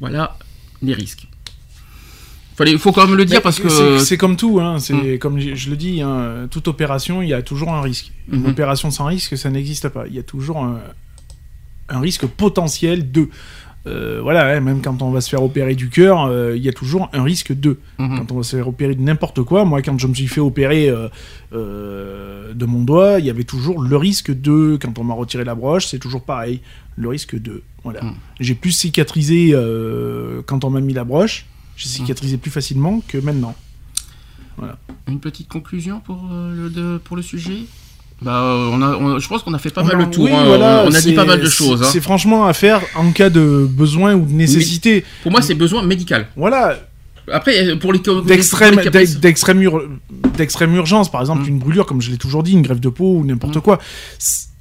Voilà 0.00 0.36
les 0.82 0.94
risques. 0.94 1.26
Il 2.64 2.78
faut 2.78 2.92
quand 2.92 3.06
même 3.08 3.16
le 3.16 3.24
dire 3.24 3.38
Mais 3.38 3.42
parce 3.42 3.58
que... 3.58 3.98
c'est- 3.98 4.16
comme 4.16 4.36
tout, 4.36 4.60
hein, 4.60 4.78
c'est 4.78 4.94
Mm. 4.94 5.18
comme 5.18 5.40
je 5.40 5.54
je 5.54 5.70
le 5.70 5.76
dis, 5.76 6.00
hein, 6.00 6.46
toute 6.50 6.68
opération, 6.68 7.20
il 7.20 7.28
y 7.28 7.34
a 7.34 7.42
toujours 7.42 7.72
un 7.72 7.80
risque. 7.80 8.12
Une 8.30 8.40
Mhm. 8.42 8.50
opération 8.50 8.90
sans 8.92 9.06
risque, 9.06 9.36
ça 9.36 9.50
n'existe 9.50 9.88
pas. 9.88 10.06
Il 10.06 10.14
y 10.14 10.18
a 10.20 10.22
toujours 10.22 10.58
un, 10.62 10.80
un 11.88 12.00
risque 12.00 12.26
potentiel 12.26 13.10
de. 13.10 13.28
Euh, 13.86 14.20
voilà, 14.22 14.60
même 14.60 14.80
quand 14.80 15.02
on 15.02 15.10
va 15.10 15.20
se 15.20 15.28
faire 15.28 15.42
opérer 15.42 15.74
du 15.74 15.88
cœur, 15.88 16.26
euh, 16.26 16.56
il 16.56 16.62
y 16.62 16.68
a 16.68 16.72
toujours 16.72 17.08
un 17.12 17.24
risque 17.24 17.52
de. 17.52 17.78
Mhm. 17.98 18.18
Quand 18.18 18.32
on 18.32 18.36
va 18.36 18.42
se 18.44 18.54
faire 18.56 18.68
opérer 18.68 18.94
de 18.94 19.00
n'importe 19.02 19.42
quoi, 19.42 19.64
moi, 19.64 19.82
quand 19.82 19.98
je 19.98 20.06
me 20.06 20.14
suis 20.14 20.28
fait 20.28 20.40
opérer 20.40 20.88
euh, 21.52 22.52
de 22.54 22.64
mon 22.66 22.82
doigt, 22.84 23.18
il 23.18 23.26
y 23.26 23.30
avait 23.30 23.44
toujours 23.44 23.82
le 23.82 23.96
risque 23.96 24.30
de. 24.30 24.78
Quand 24.80 24.98
on 24.98 25.04
m'a 25.04 25.14
retiré 25.14 25.44
la 25.44 25.54
broche, 25.54 25.86
c'est 25.86 25.98
toujours 25.98 26.22
pareil, 26.22 26.60
le 26.96 27.08
risque 27.08 27.34
de. 27.40 27.62
Voilà. 27.82 28.02
Mhm. 28.04 28.14
J'ai 28.40 28.54
plus 28.54 28.70
cicatrisé 28.72 29.52
quand 30.46 30.64
on 30.64 30.70
m'a 30.70 30.80
mis 30.80 30.92
la 30.94 31.04
broche. 31.04 31.46
J'ai 31.76 31.88
Mhm. 31.88 31.92
cicatrisé 32.06 32.36
plus 32.36 32.50
facilement 32.50 33.02
que 33.08 33.18
maintenant. 33.18 33.54
Une 35.08 35.18
petite 35.18 35.48
conclusion 35.48 35.98
pour, 36.00 36.28
le, 36.30 36.70
de- 36.70 36.98
pour 37.02 37.16
le 37.16 37.22
sujet? 37.22 37.60
Bah, 38.24 38.42
euh, 38.42 38.70
on 38.72 38.82
a, 38.82 38.96
on- 38.96 39.18
je 39.18 39.28
pense 39.28 39.42
qu'on 39.42 39.54
a 39.54 39.58
fait 39.58 39.70
pas 39.70 39.82
On 39.82 39.86
mal 39.86 39.98
le 39.98 40.10
tour. 40.10 40.24
oui, 40.24 40.30
hein. 40.32 40.44
voilà, 40.46 40.84
on 40.86 40.92
a 40.94 41.00
dit 41.00 41.12
pas 41.12 41.24
mal 41.24 41.40
de 41.40 41.46
c'est- 41.46 41.56
choses. 41.64 41.82
hein. 41.82 41.88
C'est 41.90 42.00
franchement 42.00 42.46
à 42.46 42.52
faire 42.52 42.80
en 42.94 43.10
cas 43.12 43.30
de 43.30 43.66
besoin 43.70 44.14
ou 44.14 44.24
de 44.24 44.32
nécessité. 44.32 45.04
Pour 45.22 45.32
moi, 45.32 45.42
c'est 45.42 45.54
besoin 45.54 45.82
médical. 45.82 46.28
Voilà, 46.36 46.76
Après, 47.30 47.64
euh, 47.68 47.76
pour 47.76 47.92
les 47.92 48.00
d'extrême 48.26 48.74
d'extrême 49.20 49.62
ur- 49.62 49.88
d'extrême 50.36 50.74
urgence, 50.74 51.08
par 51.10 51.20
exemple 51.20 51.42
Mm. 51.44 51.48
une 51.48 51.58
brûlure, 51.60 51.86
comme 51.86 52.02
je 52.02 52.10
l'ai 52.10 52.16
toujours 52.18 52.42
dit, 52.42 52.52
une 52.52 52.62
grève 52.62 52.80
de 52.80 52.88
peau 52.88 53.14
ou 53.18 53.24
n'importe 53.24 53.56
Mm. 53.56 53.60
quoi. 53.60 53.78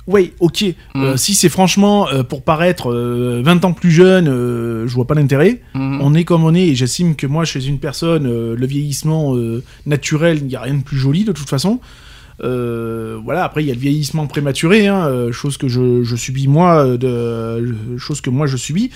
Ouais, 0.08 0.34
ok. 0.40 0.64
Euh, 0.96 1.14
Mm. 1.14 1.18
si 1.18 1.34
c'est 1.36 1.50
franchement 1.50 2.08
euh, 2.10 2.22
pour 2.24 2.44
paraître 2.44 2.92
euh, 2.92 3.42
20 3.44 3.66
ans 3.66 3.74
plus 3.74 3.92
jeune, 3.92 4.28
euh, 4.28 4.88
je 4.88 4.94
vois 4.94 5.06
pas 5.08 5.14
l'intérêt. 5.16 5.62
On 5.76 6.14
est 6.14 6.24
comme 6.24 6.44
on 6.44 6.54
est, 6.54 6.68
et 6.70 6.76
j'estime 6.76 7.16
que 7.16 7.26
moi, 7.28 7.46
chez 7.46 7.66
une 7.66 7.80
personne, 7.80 8.26
euh, 8.28 8.56
le 8.56 8.66
vieillissement 8.68 9.36
euh, 9.36 9.64
naturel, 9.88 10.38
il 10.42 10.46
n'y 10.48 10.56
a 10.56 10.62
rien 10.62 10.76
de 10.76 10.84
plus 10.84 10.98
joli 10.98 11.24
de 11.24 11.32
toute 11.32 11.50
façon. 11.50 11.80
Euh, 12.44 13.20
voilà, 13.24 13.44
après 13.44 13.64
il 13.64 13.68
y 13.68 13.72
a 13.72 13.74
le 13.74 13.80
vieillissement 13.80 14.28
prématuré, 14.28 14.88
hein, 14.88 15.06
euh, 15.08 15.32
chose 15.32 15.58
que 15.58 15.68
je, 15.68 16.16
subis 16.16 16.48
moi, 16.48 16.86
euh, 16.86 16.98
de, 16.98 17.98
chose 17.98 18.22
que 18.22 18.30
moi 18.30 18.48
je 18.48 18.58
subis. 18.58 18.92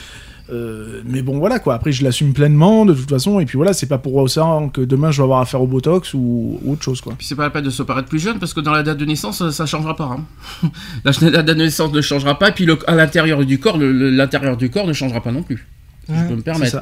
Mais 1.05 1.23
bon 1.23 1.39
voilà 1.39 1.57
quoi, 1.59 1.73
après 1.73 1.91
je 1.91 2.03
l'assume 2.03 2.33
pleinement 2.33 2.85
de 2.85 2.93
toute 2.93 3.09
façon, 3.09 3.39
et 3.39 3.45
puis 3.45 3.57
voilà, 3.57 3.73
c'est 3.73 3.87
pas 3.87 3.97
pour 3.97 4.29
ça 4.29 4.45
que 4.73 4.81
demain 4.81 5.09
je 5.11 5.17
vais 5.17 5.23
avoir 5.23 5.41
affaire 5.41 5.61
au 5.61 5.67
Botox 5.67 6.13
ou, 6.13 6.59
autre 6.67 6.83
chose 6.83 7.01
quoi. 7.01 7.13
Puis 7.17 7.25
c'est 7.25 7.35
pas 7.35 7.43
la 7.43 7.49
peine 7.49 7.63
de 7.63 7.69
se 7.71 7.81
paraître 7.83 8.07
plus 8.07 8.19
jeune 8.19 8.37
parce 8.37 8.53
que 8.53 8.59
dans 8.59 8.71
la 8.71 8.83
date 8.83 8.97
de 8.97 9.05
naissance, 9.05 9.47
ça, 9.49 9.65
changera 9.65 9.95
pas. 9.95 10.17
hein. 10.63 10.69
la 11.03 11.11
date 11.11 11.45
de 11.45 11.53
naissance 11.53 11.91
ne 11.91 12.01
changera 12.01 12.37
pas 12.37 12.49
et 12.49 12.51
puis 12.51 12.67
à 12.85 12.95
l'intérieur 12.95 13.43
du 13.43 13.59
corps, 13.59 13.77
l'intérieur 13.77 14.55
du 14.57 14.69
corps 14.69 14.87
ne 14.87 14.93
changera 14.93 15.21
pas 15.21 15.31
non 15.31 15.41
plus. 15.41 15.65
Si 16.07 16.13
je 16.15 16.27
peux 16.29 16.35
me 16.35 16.41
permettre. 16.41 16.81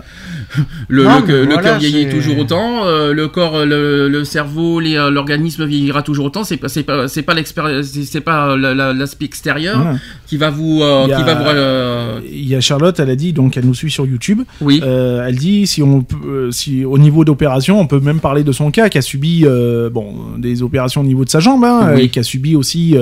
Le, 0.89 1.03
Non, 1.03 1.19
le- 1.19 1.25
mais 1.25 1.33
le 1.45 1.45
voilà, 1.53 1.61
cœur 1.71 1.79
vieillit 1.79 2.09
toujours 2.09 2.37
autant, 2.39 2.85
euh, 2.85 3.13
le 3.13 3.27
corps, 3.29 3.65
le, 3.65 4.09
le 4.09 4.23
cerveau, 4.25 4.81
euh, 4.81 5.09
l'organisme 5.09 5.65
vieillira 5.65 6.01
toujours 6.03 6.25
autant. 6.25 6.43
C'est 6.43 6.57
pas, 6.57 6.67
c'est 6.67 6.83
pas, 6.83 7.07
c'est 7.07 7.21
pas 7.21 7.33
l'expérience, 7.33 7.85
c'est 7.85 8.03
c'est 8.03 8.21
pas 8.21 8.49
euh, 8.51 8.57
la- 8.57 8.73
la- 8.73 8.93
l'aspect 8.93 9.25
extérieur 9.25 9.79
Voilà. 9.81 9.97
qui 10.27 10.37
va 10.37 10.49
vous, 10.49 10.81
euh, 10.81 11.03
Il 11.05 11.09
y 11.09 11.13
a- 11.13 11.17
qui 11.17 11.23
va 11.23 11.35
vous, 11.35 11.45
euh, 11.47 12.19
Il 12.29 12.47
y 12.47 12.55
a 12.55 12.61
Charlotte, 12.61 12.99
elle 12.99 13.09
a 13.09 13.15
dit, 13.15 13.31
donc 13.33 13.55
elle 13.57 13.65
nous 13.65 13.73
suit 13.73 13.91
sur 13.91 14.05
YouTube. 14.05 14.41
oui. 14.61 14.81
Elle 14.83 15.35
dit 15.37 15.67
si 15.67 15.81
on 15.81 16.05
si 16.51 16.83
au 16.83 16.97
niveau 16.97 17.23
d'opération, 17.23 17.79
on 17.79 17.87
peut 17.87 17.99
même 18.01 18.19
parler 18.19 18.43
de 18.43 18.51
son 18.51 18.71
cas, 18.71 18.89
qui 18.89 18.97
a 18.97 19.01
subi 19.01 19.45
bon 19.91 20.13
des 20.37 20.61
opérations 20.63 21.01
au 21.01 21.05
niveau 21.05 21.23
de 21.23 21.29
sa 21.29 21.39
jambe, 21.39 21.63
hein, 21.63 21.91
Oui. 21.95 22.01
et 22.03 22.09
qui 22.09 22.19
a 22.19 22.23
subi 22.23 22.55
aussi 22.55 22.95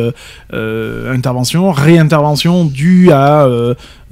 intervention, 0.54 1.72
réintervention 1.72 2.66
due 2.66 3.12
à 3.12 3.48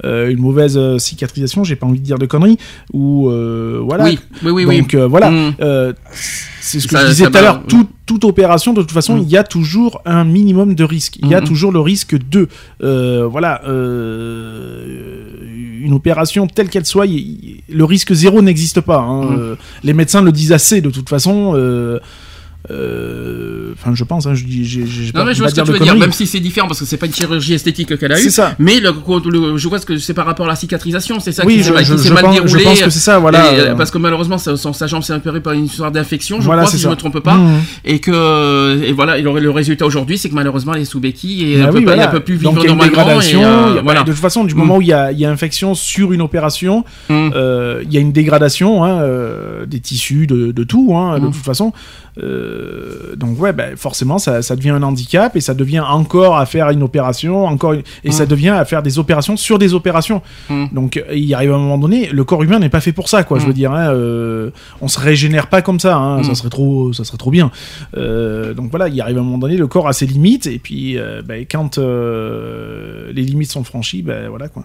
euh, 0.04 0.30
une 0.30 0.38
mauvaise 0.38 0.76
euh, 0.76 0.98
cicatrisation. 0.98 1.64
J'ai 1.64 1.76
pas 1.76 1.86
envie 1.86 2.00
de 2.00 2.04
dire 2.04 2.18
de 2.18 2.26
conneries. 2.26 2.58
Ou 2.92 3.28
euh, 3.30 3.80
voilà. 3.84 4.04
oui, 4.04 4.18
oui, 4.44 4.64
oui. 4.64 4.78
Donc 4.80 4.94
voilà. 4.94 5.30
Mm. 5.30 5.54
Euh, 5.60 5.92
c'est 6.60 6.80
ce 6.80 6.86
que 6.88 6.96
Ça- 6.96 7.02
je 7.04 7.08
disais 7.10 7.26
tout 7.30 7.36
à 7.36 7.42
l'heure. 7.42 7.62
Tout- 7.66 7.88
toute 8.06 8.24
opération, 8.24 8.72
de 8.72 8.80
toute 8.80 8.90
façon, 8.92 9.16
Mm. 9.16 9.22
il 9.22 9.28
y 9.30 9.36
a 9.36 9.44
toujours 9.44 10.00
un 10.04 10.24
minimum 10.24 10.74
de 10.74 10.84
risque. 10.84 11.16
Il 11.22 11.28
y 11.28 11.34
a 11.34 11.40
Mhm. 11.40 11.46
toujours 11.46 11.70
le 11.72 11.80
risque 11.80 12.16
de, 12.28 12.48
voilà, 13.26 13.60
une 15.82 15.92
opération 15.92 16.46
telle 16.46 16.68
qu'elle 16.68 16.86
soit, 16.86 17.06
il- 17.06 17.62
le 17.68 17.84
risque 17.84 18.12
zéro 18.12 18.42
n'existe 18.42 18.80
pas. 18.80 18.98
hein. 18.98 19.56
Les 19.84 19.92
médecins 19.92 20.22
le 20.22 20.32
disent 20.32 20.52
assez 20.52 20.80
de 20.80 20.90
toute 20.90 21.08
façon. 21.08 21.54
Euh, 22.70 23.72
Enfin, 23.82 23.92
je 23.94 24.04
pense. 24.04 24.26
Hein, 24.26 24.34
je 24.34 24.44
dis, 24.44 24.64
j'ai 24.64 24.80
Non 25.06 25.12
pas, 25.12 25.24
mais 25.24 25.34
je 25.34 25.38
vois 25.40 25.48
ce 25.48 25.54
que 25.54 25.60
tu 25.62 25.72
veux 25.72 25.78
dire, 25.78 25.96
même 25.96 26.12
si 26.12 26.26
c'est 26.26 26.40
différent 26.40 26.66
parce 26.66 26.80
que 26.80 26.84
c'est 26.86 26.96
pas 26.96 27.06
une 27.06 27.14
chirurgie 27.14 27.54
esthétique 27.54 27.96
qu'elle 27.98 28.12
a 28.12 28.18
eue. 28.18 28.22
C'est 28.22 28.30
ça. 28.30 28.54
Mais 28.58 28.78
le, 28.80 28.90
le- 29.30 29.56
je 29.56 29.68
vois 29.68 29.78
ce 29.78 29.86
que 29.86 29.96
c'est 29.98 30.12
par 30.12 30.26
rapport 30.26 30.46
à 30.46 30.50
la 30.50 30.56
cicatrisation, 30.56 31.18
c'est 31.20 31.32
ça 31.32 31.44
Oui, 31.46 31.54
qui 31.56 31.60
je- 31.60 31.64
s'est 31.68 31.72
mal, 31.72 31.84
je- 31.84 31.96
je 31.96 32.12
mal 32.12 32.24
pense- 32.24 32.46
je 32.46 32.58
pense 32.58 32.82
que 32.82 32.90
c'est 32.90 32.98
ça, 32.98 33.18
voilà. 33.18 33.52
Et, 33.54 33.60
euh, 33.60 33.74
parce 33.74 33.90
que 33.90 33.98
malheureusement 33.98 34.38
sa, 34.38 34.86
jambe 34.86 35.02
s'est 35.02 35.12
impérée 35.12 35.40
par 35.40 35.52
une 35.54 35.64
histoire 35.66 35.90
d'infection, 35.92 36.40
je 36.40 36.46
Voilà, 36.46 36.62
crois 36.62 36.70
si 36.72 36.78
je 36.78 36.82
ça. 36.84 36.90
me 36.90 36.96
trompe 36.96 37.20
pas. 37.20 37.34
Mmh. 37.34 37.60
Et 37.84 37.98
que 38.00 38.82
et 38.84 38.92
voilà, 38.92 39.18
et 39.18 39.22
le, 39.22 39.38
le 39.38 39.50
résultat 39.50 39.86
aujourd'hui, 39.86 40.18
c'est 40.18 40.28
que 40.28 40.34
malheureusement 40.34 40.74
elle 40.74 40.82
est 40.82 40.84
sous 40.84 41.00
béquille 41.00 41.52
et 41.52 41.58
Bah 41.58 41.64
elle, 41.66 41.70
peut 41.70 41.78
oui, 41.78 41.84
pas, 41.84 41.90
voilà. 41.92 42.04
elle 42.04 42.10
peut 42.10 42.20
plus 42.20 42.34
vivre 42.36 42.52
normalement. 42.52 43.20
et, 43.20 43.34
euh, 43.36 43.80
voilà. 43.82 44.02
De 44.02 44.10
toute 44.12 44.20
façon, 44.20 44.44
du 44.44 44.54
moment 44.54 44.76
où 44.78 44.82
il 44.82 44.88
y 44.88 44.92
a, 44.92 45.12
il 45.12 45.18
y 45.18 45.24
a 45.24 45.30
infection 45.30 45.74
sur 45.74 46.12
une 46.12 46.20
opération, 46.22 46.84
Mm. 47.08 47.30
euh, 47.34 47.82
il 47.84 47.92
y 47.92 47.96
a 47.96 48.00
une 48.00 48.12
dégradation 48.12 48.84
hein, 48.84 49.00
euh, 49.02 49.64
des 49.66 49.80
tissus, 49.80 50.26
de, 50.26 50.52
de 50.52 50.64
tout, 50.64 50.94
hein, 50.96 51.18
de 51.18 51.26
toute 51.26 51.36
façon. 51.36 51.72
Euh, 52.18 53.14
donc 53.16 53.40
ouais, 53.40 53.52
ben, 53.52 53.76
forcément, 53.76 54.18
ça, 54.18 54.42
ça 54.42 54.56
devient 54.56 54.70
un 54.70 54.82
handicap 54.82 55.36
et 55.36 55.40
ça 55.40 55.54
devient 55.54 55.80
encore 55.80 56.36
à 56.36 56.46
faire 56.46 56.68
une 56.70 56.82
opération, 56.82 57.46
encore 57.46 57.72
une- 57.74 57.82
et 58.04 58.08
Mm. 58.08 58.12
ça 58.12 58.26
devient 58.26 58.48
à 58.50 58.64
faire 58.64 58.82
des 58.82 58.98
opérations 58.98 59.36
sur 59.36 59.58
des 59.58 59.74
opérations. 59.74 60.20
Mm. 60.48 60.64
Donc 60.72 61.02
il 61.12 61.32
arrive 61.34 61.52
à 61.52 61.54
un 61.54 61.58
moment 61.58 61.78
donné, 61.78 62.08
le 62.08 62.24
corps 62.24 62.42
humain 62.42 62.58
n'est 62.58 62.68
pas 62.68 62.80
fait 62.80 62.92
pour 62.92 63.08
ça, 63.08 63.22
quoi. 63.24 63.38
Je 63.38 63.44
Mm. 63.44 63.46
veux 63.48 63.54
dire, 63.54 63.72
hein, 63.72 63.90
euh, 63.92 64.50
on 64.80 64.88
se 64.88 64.98
régénère 64.98 65.46
pas 65.48 65.62
comme 65.62 65.78
ça, 65.80 65.96
hein, 65.96 66.20
Mm. 66.20 66.24
ça 66.24 66.34
serait 66.34 66.50
trop, 66.50 66.92
ça 66.92 67.04
serait 67.04 67.18
trop 67.18 67.30
bien. 67.30 67.50
Euh, 67.96 68.54
donc 68.54 68.70
voilà, 68.70 68.88
il 68.88 69.00
arrive 69.00 69.16
à 69.18 69.20
un 69.20 69.24
moment 69.24 69.38
donné, 69.38 69.56
le 69.56 69.66
corps 69.66 69.88
a 69.88 69.92
ses 69.92 70.06
limites 70.06 70.46
et 70.46 70.58
puis 70.58 70.96
ben, 71.26 71.44
quand 71.50 71.78
les 71.78 73.22
limites 73.22 73.50
sont 73.52 73.64
franchies, 73.64 74.02
ben 74.02 74.28
voilà 74.28 74.48
quoi. 74.48 74.64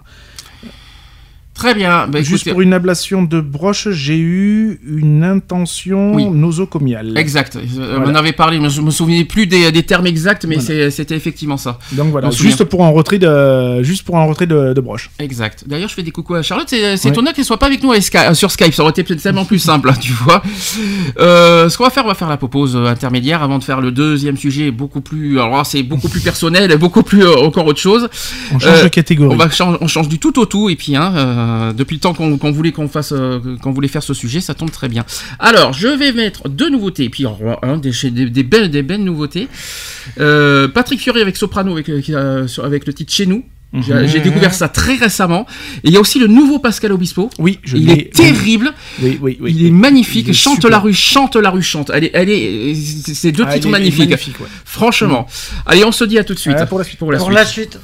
Très 1.56 1.74
bien. 1.74 2.06
Bah, 2.06 2.20
Juste 2.22 2.42
écoutez, 2.42 2.50
pour 2.52 2.60
une 2.60 2.72
ablation 2.74 3.22
de 3.22 3.40
broche, 3.40 3.88
j'ai 3.90 4.18
eu 4.18 4.78
une 4.86 5.24
intention 5.24 6.14
Oui. 6.14 6.26
nosocomiale. 6.26 7.16
Exact. 7.16 7.56
Euh, 7.56 7.60
Voilà. 7.96 8.10
On 8.10 8.14
avait 8.14 8.32
parlé, 8.32 8.58
mais 8.60 8.68
je 8.68 8.80
me 8.82 8.90
souvenais 8.90 9.24
plus 9.24 9.46
des, 9.46 9.72
des 9.72 9.82
termes 9.82 10.06
exacts, 10.06 10.44
mais 10.44 10.56
Voilà. 10.56 10.90
c'était 10.90 11.16
effectivement 11.16 11.56
ça. 11.56 11.78
Donc 11.92 12.10
voilà, 12.10 12.30
juste 12.30 12.64
pour 12.64 12.84
un 12.84 12.90
retrait 12.90 13.18
de, 13.18 13.82
juste 13.82 14.04
pour 14.04 14.16
un 14.18 14.24
retrait 14.24 14.46
de, 14.46 14.72
de 14.74 14.80
broche. 14.80 15.10
Exact. 15.18 15.64
D'ailleurs, 15.66 15.88
je 15.88 15.94
fais 15.94 16.02
des 16.02 16.10
coucou 16.10 16.34
à 16.34 16.42
Charlotte. 16.42 16.66
C'est 16.68 16.82
Ouais. 17.02 17.08
étonnant 17.08 17.32
qu'elle 17.32 17.44
soit 17.44 17.58
pas 17.58 17.66
avec 17.66 17.82
nous 17.82 17.92
euh, 17.92 18.34
sur 18.34 18.50
Skype. 18.50 18.74
Ça 18.74 18.82
aurait 18.82 18.90
été 18.90 19.02
peut-être 19.02 19.22
tellement 19.22 19.44
plus 19.44 19.58
simple, 19.58 19.88
hein, 19.90 19.94
tu 20.00 20.12
vois. 20.12 20.42
Euh, 21.18 21.68
ce 21.68 21.76
qu'on 21.78 21.84
va 21.84 21.90
faire, 21.90 22.04
on 22.04 22.08
va 22.08 22.14
faire 22.14 22.28
la 22.28 22.36
pause 22.36 22.76
euh, 22.76 22.86
intermédiaire 22.86 23.42
avant 23.42 23.58
de 23.58 23.64
faire 23.64 23.80
le 23.80 23.90
deuxième 23.92 24.36
sujet, 24.36 24.70
beaucoup 24.70 25.00
plus. 25.00 25.40
Alors 25.40 25.64
c'est 25.66 25.82
beaucoup 25.82 26.08
plus 26.08 26.20
personnel, 26.20 26.76
beaucoup 26.78 27.02
plus 27.02 27.24
euh, 27.24 27.36
encore 27.38 27.66
autre 27.66 27.80
chose. 27.80 28.08
On 28.54 28.58
change 28.58 28.80
Euh, 28.80 28.84
de 28.84 28.88
catégorie. 28.88 29.34
On 29.34 29.36
va 29.38 29.48
on 29.80 29.86
change 29.88 30.08
du 30.08 30.18
tout 30.18 30.38
au 30.38 30.46
tout 30.46 30.68
et 30.70 30.76
puis 30.76 30.96
hein, 30.96 31.12
euh, 31.46 31.72
depuis 31.72 31.94
le 31.94 32.00
temps 32.00 32.12
qu'on 32.14 32.52
voulait 32.52 32.72
qu'on 32.72 32.88
fasse 32.88 33.12
euh, 33.12 33.38
qu'on 33.62 33.72
voulait 33.72 33.88
faire 33.88 34.02
ce 34.02 34.14
sujet, 34.14 34.40
ça 34.40 34.54
tombe 34.54 34.70
très 34.70 34.88
bien. 34.88 35.04
Alors 35.38 35.72
je 35.72 35.88
vais 35.88 36.12
mettre 36.12 36.48
deux 36.48 36.70
nouveautés 36.70 37.04
et 37.04 37.10
puis 37.10 37.24
hein, 37.62 37.76
des, 37.78 37.92
chez- 37.92 38.10
des, 38.10 38.28
des 38.30 38.42
belles 38.42 38.70
des 38.70 38.82
belles 38.82 39.04
nouveautés. 39.04 39.48
Euh, 40.20 40.68
Patrick 40.68 41.00
Fiori 41.00 41.20
avec 41.20 41.36
Soprano 41.36 41.72
avec 41.76 41.88
le 42.86 42.92
titre 42.92 43.12
Chez 43.12 43.26
nous. 43.26 43.44
J'ai 43.74 43.92
Mhm. 43.92 44.06
j'ai 44.06 44.20
découvert 44.20 44.54
ça 44.54 44.68
très 44.68 44.94
récemment. 44.94 45.44
Et 45.82 45.88
il 45.88 45.92
y 45.92 45.96
a 45.96 46.00
aussi 46.00 46.18
le 46.20 46.28
nouveau 46.28 46.60
Pascal 46.60 46.92
Obispo. 46.92 47.28
Oui, 47.38 47.58
je 47.64 47.76
il 47.76 47.90
est 47.90 48.12
terrible, 48.14 48.72
Oui, 49.02 49.18
oui, 49.20 49.36
oui. 49.40 49.54
il 49.58 49.66
est 49.66 49.70
magnifique. 49.70 50.26
Il 50.28 50.30
est 50.30 50.34
chante 50.34 50.54
super. 50.54 50.70
la 50.70 50.78
rue, 50.78 50.94
chante 50.94 51.34
la 51.36 51.50
rue, 51.50 51.62
chante. 51.62 51.90
Elle 51.92 52.30
est, 52.30 52.74
c'est 52.74 53.32
deux 53.32 53.44
Ah, 53.46 53.52
titres 53.52 53.68
magnifiques. 53.68 53.98
magnifique, 54.08 54.40
ouais. 54.40 54.46
Franchement. 54.64 55.26
Allez, 55.66 55.84
on 55.84 55.92
se 55.92 56.04
dit 56.04 56.16
à 56.18 56.24
tout 56.24 56.32
de 56.32 56.38
suite. 56.38 56.56
Ah, 56.58 56.64
pour 56.66 56.78
la 56.78 56.84
suite. 56.84 56.98
Pour 57.00 57.10
la 57.12 57.18
Pour 57.18 57.26
suite. 57.26 57.36
la 57.38 57.44
suite. 57.44 57.78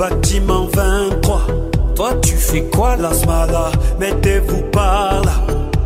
Bâtiment 0.00 0.66
23. 0.72 1.42
Toi, 1.94 2.12
tu 2.22 2.34
fais 2.34 2.62
quoi 2.74 2.96
là, 2.96 3.12
smala 3.12 3.70
Mettez-vous 3.98 4.62
par 4.72 5.20
là. 5.22 5.32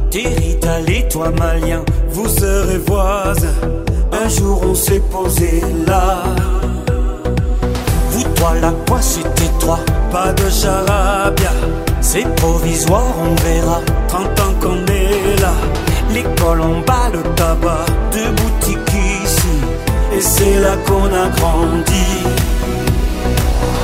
Territal 0.09 0.85
toi, 1.11 1.32
malien, 1.36 1.82
vous 2.11 2.28
serez 2.28 2.78
voisins. 2.78 3.59
Un 4.12 4.28
jour, 4.28 4.62
on 4.65 4.74
s'est 4.77 5.03
posé 5.11 5.61
là. 5.85 6.23
Vous, 8.11 8.23
toi, 8.36 8.55
là, 8.62 8.73
quoi, 8.86 9.03
c'était 9.03 9.51
toi 9.59 9.81
Pas 10.12 10.32
de 10.32 10.49
charabia. 10.49 11.51
C'est 12.01 12.32
provisoire, 12.36 13.12
on 13.20 13.35
verra. 13.43 13.81
30 14.07 14.27
ans 14.41 14.55
qu'on 14.61 14.86
est 14.93 15.41
là. 15.41 15.55
L'école 16.12 16.61
en 16.61 16.81
bas, 16.86 17.11
le 17.12 17.20
tabac, 17.35 17.86
deux 18.12 18.31
boutiques 18.31 18.95
ici. 19.24 19.57
Et 20.16 20.20
c'est 20.20 20.61
là 20.61 20.77
qu'on 20.86 21.07
a 21.07 21.28
grandi. 21.36 22.34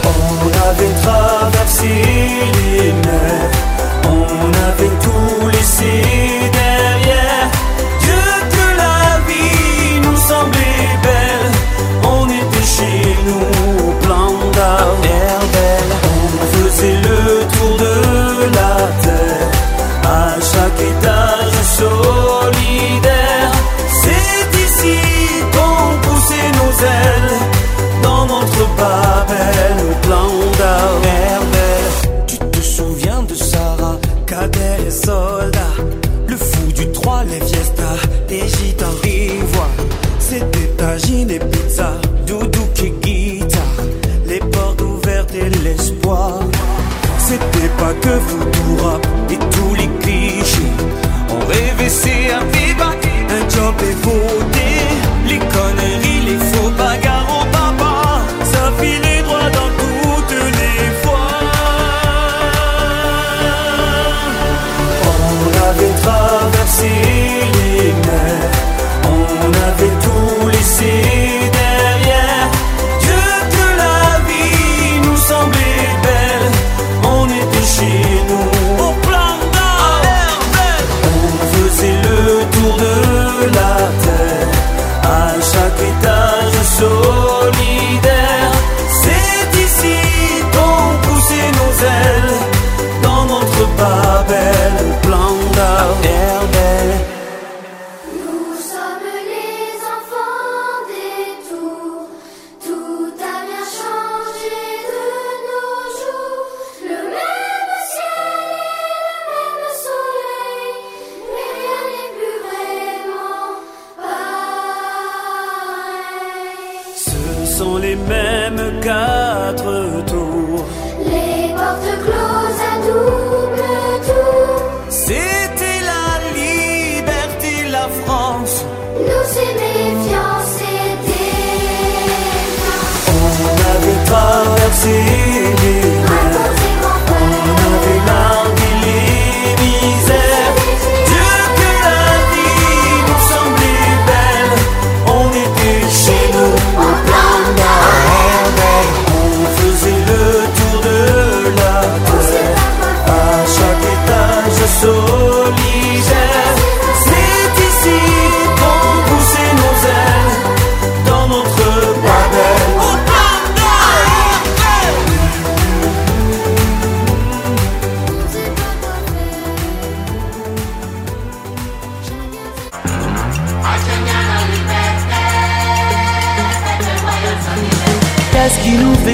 On 0.04 0.68
avait 0.68 0.94
traversé 1.02 1.86
les 1.86 2.92
mers, 2.92 3.50
on 4.04 4.52
avait 4.68 4.96
tout 5.02 5.48
laissé 5.48 6.02
derrière. 6.52 6.69
Les 37.30 37.40
fiestas, 37.40 38.00
les 38.28 38.46
gitans 38.48 38.98
ivoires. 39.04 39.76
C'était 40.18 40.70
tagine 40.76 41.30
et 41.30 41.38
pizza, 41.38 41.92
doudou 42.26 42.66
et 42.84 42.92
guitare, 43.02 43.82
les 44.26 44.38
portes 44.38 44.82
ouvertes 44.82 45.34
et 45.34 45.50
l'espoir. 45.64 46.40
C'était 47.18 47.72
pas 47.78 47.94
que 48.00 48.14
vous 48.26 48.76
rap 48.84 49.06
et 49.30 49.38
tous 49.54 49.74
les 49.74 49.88
clichés. 50.00 50.72
On 51.30 51.46
rêvait 51.46 51.88
c'est 51.88 52.32
un 52.32 52.44
viva, 52.52 52.90
un 53.36 53.48
job 53.48 53.74
et 53.82 53.94
voter. 54.04 54.59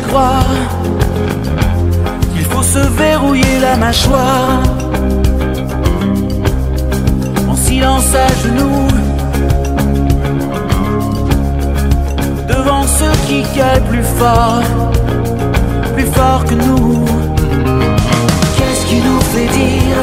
Croire 0.09 0.45
qu'il 2.33 2.45
faut 2.45 2.63
se 2.63 2.79
verrouiller 2.79 3.59
la 3.61 3.77
mâchoire. 3.77 4.63
En 7.49 7.57
silence 7.57 8.15
à 8.15 8.29
genoux 8.43 8.89
Devant 12.49 12.85
ceux 12.99 13.17
qui 13.27 13.43
gueulent 13.57 13.89
plus 13.91 14.09
fort 14.21 14.63
Plus 15.95 16.09
fort 16.17 16.45
que 16.49 16.55
nous. 16.55 17.05
Qu'est-ce 18.57 18.87
qui 18.87 18.99
nous 19.09 19.21
fait 19.33 19.51
dire 19.63 20.03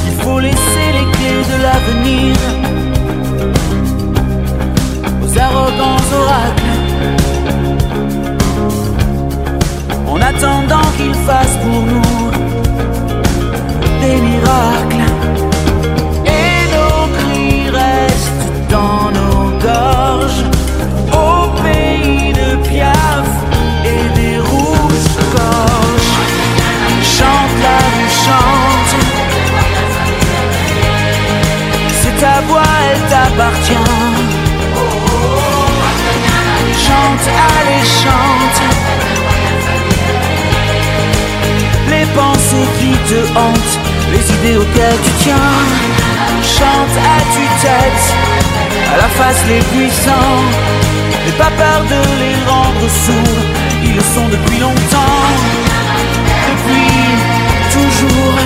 qu'il 0.00 0.16
faut 0.22 0.40
laisser 0.40 0.86
les 0.96 1.06
clés 1.14 1.44
de 1.52 1.56
l'avenir 1.66 2.36
aux 5.22 5.38
arrogants 5.38 6.04
oracles 6.20 6.65
attendant 10.36 10.90
qu'ils 10.96 11.14
fassent 11.14 11.58
pour 11.62 11.82
nous 11.82 12.30
des 14.00 14.16
miracles. 14.20 15.04
Et 16.26 16.58
nos 16.74 17.06
cris 17.16 17.70
restent 17.70 18.44
dans 18.70 19.10
nos 19.18 19.50
gorges 19.66 20.44
Au 21.12 21.62
pays 21.62 22.32
de 22.32 22.56
Piaf 22.68 23.28
et 23.84 24.18
des 24.18 24.38
rouges 24.38 25.10
gorges 25.34 26.14
Chante 27.16 27.56
la 27.66 27.78
rue, 27.92 28.12
chante. 28.24 28.92
C'est 32.00 32.16
ta 32.20 32.40
voix, 32.48 32.74
elle 32.90 33.02
t'appartient. 33.10 33.86
Chante, 36.84 37.26
allez, 37.48 37.84
chante 38.02 38.45
Les 44.12 44.34
idées 44.34 44.56
auxquelles 44.56 45.00
tu 45.04 45.10
tiens. 45.24 45.52
Chante 46.42 46.96
à 46.96 47.16
tue-tête 47.34 48.14
À 48.92 48.96
la 48.96 49.08
face 49.08 49.42
les 49.48 49.60
puissants. 49.60 50.42
N'aie 51.24 51.32
pas 51.32 51.50
peur 51.50 51.80
de 51.92 52.00
les 52.22 52.34
rendre 52.50 52.88
sourds 53.04 53.42
Ils 53.84 53.94
le 53.94 54.00
sont 54.00 54.28
depuis 54.30 54.58
longtemps. 54.58 55.26
Depuis 56.48 56.96
toujours. 57.76 58.38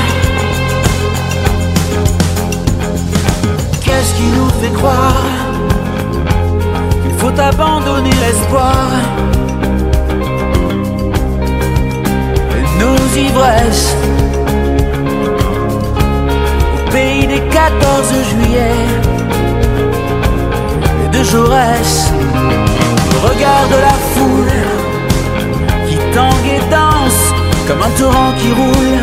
Qu'est-ce 3.85 4.15
qui 4.15 4.27
nous 4.37 4.51
fait 4.61 4.75
croire 4.75 5.25
qu'il 7.03 7.19
faut 7.19 7.41
abandonner 7.41 8.15
l'espoir? 8.23 8.87
Et 12.57 12.83
nos 12.83 13.29
ivresses 13.29 14.00
14 17.61 18.15
juillet 18.31 18.87
et 21.05 21.09
de 21.15 21.23
Jaurès 21.25 21.93
regard 23.29 23.65
de 23.75 23.79
la 23.89 23.97
foule 24.13 24.61
qui 25.87 25.97
tangue 26.15 26.51
et 26.57 26.65
danse 26.71 27.23
comme 27.67 27.83
un 27.83 27.93
torrent 27.99 28.33
qui 28.41 28.51
roule 28.61 28.97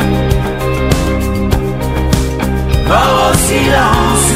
mort 2.89 3.19
au 3.29 3.33
silence 3.47 4.27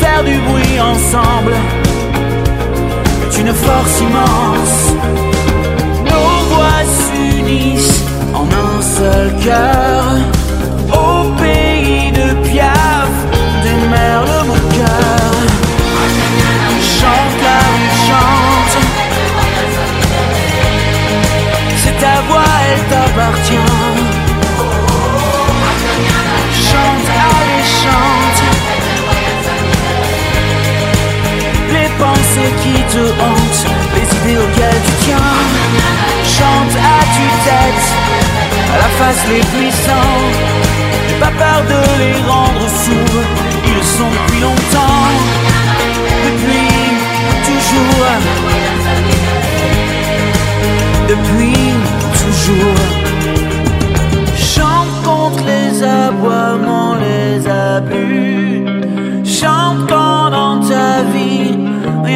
faire 0.00 0.22
du 0.22 0.36
bruit 0.46 0.80
ensemble 0.92 1.56
est 3.24 3.40
une 3.40 3.54
force 3.54 4.00
immense. 4.06 4.80
Nos 6.10 6.32
voix 6.50 6.82
s'unissent 6.98 8.04
en 8.34 8.44
un 8.44 8.82
seul 8.96 9.32
cœur. 9.44 10.51
Qui 32.62 32.74
te 32.94 33.04
hantent, 33.24 33.66
les 33.94 34.08
idées 34.18 34.38
auxquelles 34.38 34.82
tu 34.86 34.94
tiens. 35.04 35.32
Chante 36.36 36.74
à 36.76 36.98
tue-tête, 37.14 37.86
à 38.72 38.76
la 38.82 38.90
face 38.98 39.22
les 39.28 39.44
puissants. 39.52 40.20
N'aie 41.08 41.20
pas 41.20 41.34
peur 41.42 41.60
de 41.72 41.80
les 42.00 42.18
rendre 42.30 42.66
sourds, 42.82 43.24
ils 43.66 43.74
le 43.74 43.82
sont 43.82 44.10
depuis 44.16 44.40
longtemps. 44.40 45.10
Depuis 46.26 46.68
toujours. 47.48 48.12
Depuis 51.08 51.72
toujours. 52.22 52.82
Chante 54.54 54.94
contre 55.04 55.42
les 55.52 55.82
aboiements, 55.82 56.94
les 57.06 57.48
abus. 57.48 58.64
Chante 59.24 59.88
quand 59.88 60.30
dans 60.30 60.60
ta 60.60 61.02
vie 61.12 61.21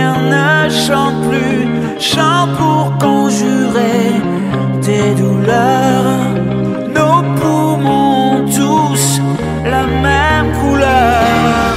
ne 0.03 0.69
chante 0.69 1.29
plus. 1.29 1.69
Chante 1.99 2.51
pour 2.57 2.97
conjurer 2.99 4.13
tes 4.83 5.15
douleurs. 5.15 6.05
Nos 6.95 7.23
poumons 7.39 8.45
tous 8.55 9.21
la 9.65 9.85
même 9.87 10.53
couleur. 10.61 11.77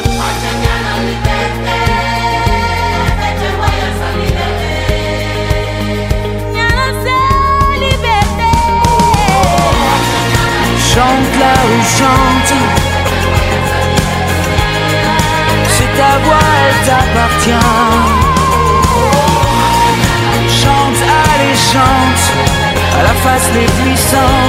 Chante 10.92 11.34
la 11.40 11.54
rue, 11.68 11.84
chante. 11.98 12.39
Ta 16.00 16.14
voix, 16.26 16.50
elle 16.64 16.80
t'appartient. 16.88 17.68
Chante, 20.60 21.02
allez, 21.24 21.58
chante. 21.72 22.24
À 22.98 23.02
la 23.08 23.16
face 23.24 23.48
les 23.56 23.70
puissants. 23.78 24.48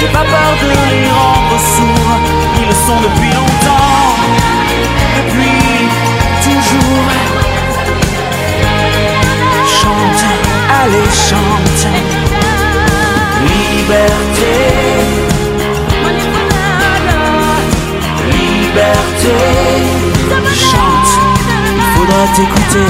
N'aie 0.00 0.12
pas 0.18 0.26
peur 0.34 0.52
de 0.62 0.68
les 0.92 1.06
rendre 1.18 1.58
sourds. 1.74 2.20
Ils 2.58 2.66
le 2.70 2.76
sont 2.86 3.00
depuis 3.06 3.32
longtemps. 3.38 4.14
Depuis 5.18 5.70
toujours. 6.46 7.10
Chante, 9.78 10.22
allez, 10.80 11.10
chante. 11.28 11.82
Liberté. 13.50 14.54
Liberté. 18.32 20.13
Chante, 20.54 21.10
il 21.76 21.82
faudra 21.96 22.26
t'écouter. 22.34 22.88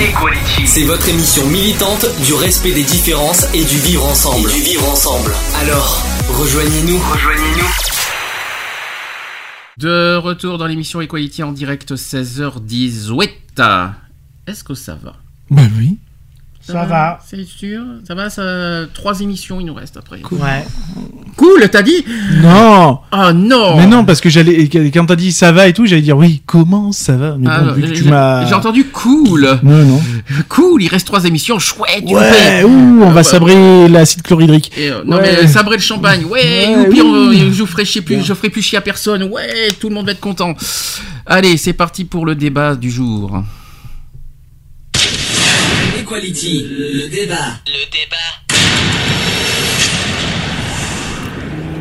Equality. 0.00 0.66
C'est 0.66 0.84
votre 0.84 1.08
émission 1.08 1.44
militante 1.46 2.06
du 2.24 2.34
respect 2.34 2.72
des 2.72 2.84
différences 2.84 3.52
et 3.52 3.64
du 3.64 3.78
vivre 3.78 4.06
ensemble. 4.06 4.48
Et 4.50 4.54
du 4.54 4.62
vivre 4.62 4.88
ensemble. 4.88 5.32
Alors, 5.60 6.02
rejoignez-nous. 6.28 6.98
Rejoignez-nous. 6.98 7.68
De 9.76 10.16
retour 10.16 10.56
dans 10.58 10.66
l'émission 10.66 11.00
Equality 11.00 11.42
en 11.42 11.52
direct 11.52 11.94
16h18. 11.94 13.30
Est-ce 14.46 14.64
que 14.64 14.74
ça 14.74 14.94
va? 14.94 15.16
Ça 16.72 16.84
va. 16.84 17.18
C'est 17.26 17.44
sûr 17.46 17.82
Ça 18.06 18.14
va 18.14 18.30
ça... 18.30 18.42
Trois 18.94 19.20
émissions, 19.20 19.60
il 19.60 19.66
nous 19.66 19.74
reste 19.74 19.96
après. 19.96 20.20
Ouais. 20.30 20.64
Cool, 21.36 21.68
t'as 21.70 21.82
dit? 21.82 22.04
Non 22.42 22.98
Ah 23.12 23.32
non 23.32 23.76
Mais 23.76 23.86
non, 23.86 24.04
parce 24.04 24.20
que 24.20 24.28
j'allais 24.28 24.68
quand 24.92 25.06
t'as 25.06 25.16
dit 25.16 25.30
ça 25.32 25.52
va 25.52 25.68
et 25.68 25.72
tout, 25.72 25.86
j'allais 25.86 26.02
dire 26.02 26.16
oui, 26.16 26.42
comment 26.46 26.90
ça 26.92 27.16
va? 27.16 27.36
Mais 27.38 27.46
Ah, 27.48 27.60
bon, 27.60 27.72
vu 27.74 27.82
que 27.82 27.86
tu 27.88 28.04
j'ai- 28.04 28.10
m'as. 28.10 28.44
J'ai 28.46 28.54
entendu 28.54 28.84
cool. 28.86 29.58
Non, 29.62 29.84
non. 29.84 30.00
Cool, 30.48 30.82
il 30.82 30.88
reste 30.88 31.06
trois 31.06 31.24
émissions, 31.24 31.58
chouette. 31.58 32.02
Ouais, 32.06 32.64
ouh, 32.64 33.02
on 33.02 33.10
va 33.10 33.16
ouais. 33.16 33.22
sabrer 33.22 33.88
l'acide 33.88 34.22
chlorhydrique. 34.22 34.72
Et, 34.76 34.90
euh, 34.90 35.02
non 35.06 35.16
Ouais. 35.18 35.38
mais 35.42 35.46
sabrer 35.46 35.76
le 35.76 35.82
champagne, 35.82 36.24
ouais, 36.24 36.40
Ouais, 36.74 36.84
youpi, 36.84 37.00
on- 37.02 37.52
je 37.52 37.64
ferai 37.64 37.84
chier 37.84 38.00
plus, 38.02 38.22
je 38.24 38.34
ferai 38.34 38.50
plus 38.50 38.62
chier 38.62 38.78
à 38.78 38.80
personne, 38.80 39.22
ouais, 39.24 39.68
tout 39.80 39.88
le 39.88 39.94
monde 39.94 40.06
va 40.06 40.12
être 40.12 40.20
content. 40.20 40.54
Allez, 41.26 41.56
c'est 41.56 41.72
parti 41.72 42.04
pour 42.04 42.26
le 42.26 42.34
débat 42.34 42.74
du 42.74 42.90
jour. 42.90 43.42
Equality, 46.12 46.66
le 46.70 47.08
débat. 47.10 47.34
Le 47.66 47.84
débat. 47.92 48.16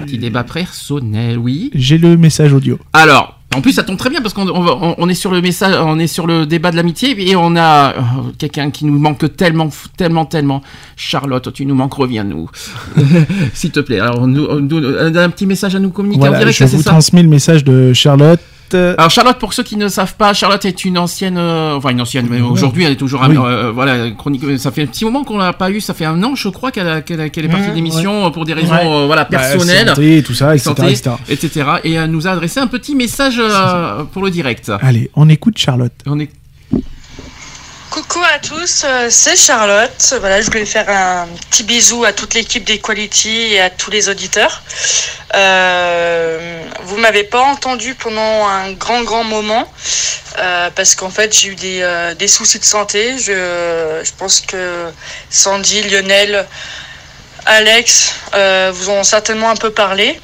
petit 0.05 0.17
débat 0.17 0.43
personnel, 0.43 1.37
oui. 1.37 1.71
J'ai 1.73 1.97
le 1.97 2.17
message 2.17 2.51
audio. 2.51 2.77
Alors, 2.91 3.39
en 3.55 3.61
plus, 3.61 3.71
ça 3.71 3.83
tombe 3.83 3.95
très 3.95 4.09
bien 4.09 4.19
parce 4.21 4.33
qu'on 4.33 4.49
on 4.49 4.95
on- 4.97 5.07
est 5.07 5.13
sur 5.13 5.31
le 5.31 5.39
message, 5.41 5.75
on 5.79 5.97
est 5.97 6.07
sur 6.07 6.27
le 6.27 6.45
débat 6.45 6.71
de 6.71 6.75
l'amitié 6.75 7.15
et 7.29 7.37
on 7.37 7.55
a 7.55 7.93
euh, 7.95 8.01
quelqu'un 8.37 8.69
qui 8.69 8.83
nous 8.83 8.99
manque 8.99 9.33
tellement, 9.37 9.69
tellement, 9.95 10.25
tellement. 10.25 10.61
Charlotte, 10.97 11.53
tu 11.53 11.65
nous 11.65 11.75
manques, 11.75 11.93
reviens-nous, 11.93 12.49
s'il 13.53 13.71
te 13.71 13.79
plaît. 13.79 14.01
Alors, 14.01 14.27
nous, 14.27 14.59
nous- 14.59 14.85
un 15.17 15.29
petit 15.29 15.45
message 15.45 15.73
à 15.75 15.79
nous 15.79 15.91
communiquer 15.91 16.27
en 16.27 16.37
direct, 16.37 16.57
je 16.57 16.65
vous 16.65 16.81
ça 16.83 16.89
transmets 16.89 17.23
le 17.23 17.29
message 17.29 17.63
de 17.63 17.93
Charlotte. 17.93 18.41
Alors 18.73 19.09
Charlotte, 19.09 19.37
pour 19.37 19.53
ceux 19.53 19.63
qui 19.63 19.77
ne 19.77 19.87
savent 19.87 20.15
pas, 20.15 20.33
Charlotte 20.33 20.63
est 20.65 20.85
une 20.85 20.97
ancienne, 20.97 21.37
euh, 21.37 21.75
enfin 21.75 21.89
une 21.89 22.01
ancienne, 22.01 22.27
mais 22.29 22.41
aujourd'hui 22.41 22.83
elle 22.83 22.91
est 22.93 22.95
toujours, 22.97 23.21
Oui. 23.27 23.35
euh, 23.37 23.71
voilà, 23.73 24.11
chronique. 24.11 24.43
Ça 24.57 24.71
fait 24.71 24.83
un 24.83 24.87
petit 24.87 25.05
moment 25.05 25.23
qu'on 25.23 25.37
l'a 25.37 25.53
pas 25.53 25.69
eu, 25.71 25.79
ça 25.81 25.93
fait 25.93 26.05
un 26.05 26.21
an, 26.23 26.35
je 26.35 26.49
crois 26.49 26.71
qu'elle 26.71 26.87
est 26.87 27.01
partie 27.47 27.67
Mmh, 27.67 27.69
de 27.69 27.75
l'émission 27.75 28.25
euh, 28.25 28.29
pour 28.29 28.45
des 28.45 28.53
raisons, 28.53 28.73
Ouais. 28.73 28.85
euh, 28.85 29.05
voilà, 29.05 29.23
Bah, 29.23 29.37
personnelles, 29.37 29.87
santé, 29.89 30.23
tout 30.23 30.33
ça, 30.33 30.55
etc. 30.55 30.69
santé, 30.75 30.91
etc. 30.91 31.11
etc. 31.29 31.65
Et 31.83 31.93
elle 31.93 32.11
nous 32.11 32.27
a 32.27 32.31
adressé 32.31 32.59
un 32.59 32.67
petit 32.67 32.95
message 32.95 33.37
euh, 33.39 34.03
pour 34.11 34.23
le 34.23 34.29
direct. 34.31 34.71
Allez, 34.81 35.09
on 35.15 35.29
écoute 35.29 35.57
Charlotte. 35.57 35.93
On 36.05 36.19
Coucou 37.97 38.21
à 38.31 38.37
tous, 38.37 38.83
euh, 38.85 39.07
c'est 39.09 39.35
Charlotte. 39.35 40.13
Voilà, 40.19 40.39
je 40.39 40.45
voulais 40.45 40.67
faire 40.67 40.87
un 40.87 41.27
petit 41.49 41.63
bisou 41.63 42.05
à 42.05 42.13
toute 42.13 42.35
l'équipe 42.35 42.63
d'Equality 42.63 43.53
et 43.53 43.59
à 43.59 43.71
tous 43.71 43.89
les 43.89 44.07
auditeurs. 44.07 44.61
Euh, 45.33 46.61
vous 46.83 46.97
m'avez 46.97 47.23
pas 47.23 47.41
entendu 47.41 47.95
pendant 47.95 48.47
un 48.47 48.71
grand 48.73 49.01
grand 49.01 49.23
moment 49.23 49.67
euh, 50.37 50.69
parce 50.75 50.93
qu'en 50.93 51.09
fait 51.09 51.35
j'ai 51.35 51.47
eu 51.49 51.55
des, 51.55 51.79
euh, 51.81 52.13
des 52.13 52.27
soucis 52.27 52.59
de 52.59 52.65
santé. 52.65 53.17
Je, 53.17 54.01
je 54.03 54.11
pense 54.15 54.41
que 54.41 54.91
Sandy, 55.31 55.81
Lionel, 55.81 56.45
Alex 57.47 58.13
vous 58.73 58.91
ont 58.91 59.03
certainement 59.03 59.49
un 59.49 59.55
peu 59.55 59.71
parlé. 59.71 60.21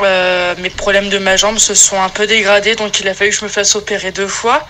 Euh, 0.00 0.54
mes 0.58 0.70
problèmes 0.70 1.10
de 1.10 1.18
ma 1.18 1.36
jambe 1.36 1.58
se 1.58 1.74
sont 1.74 2.00
un 2.00 2.08
peu 2.08 2.26
dégradés, 2.26 2.74
donc 2.76 3.00
il 3.00 3.08
a 3.08 3.14
fallu 3.14 3.30
que 3.30 3.36
je 3.36 3.44
me 3.44 3.50
fasse 3.50 3.76
opérer 3.76 4.10
deux 4.10 4.26
fois. 4.26 4.66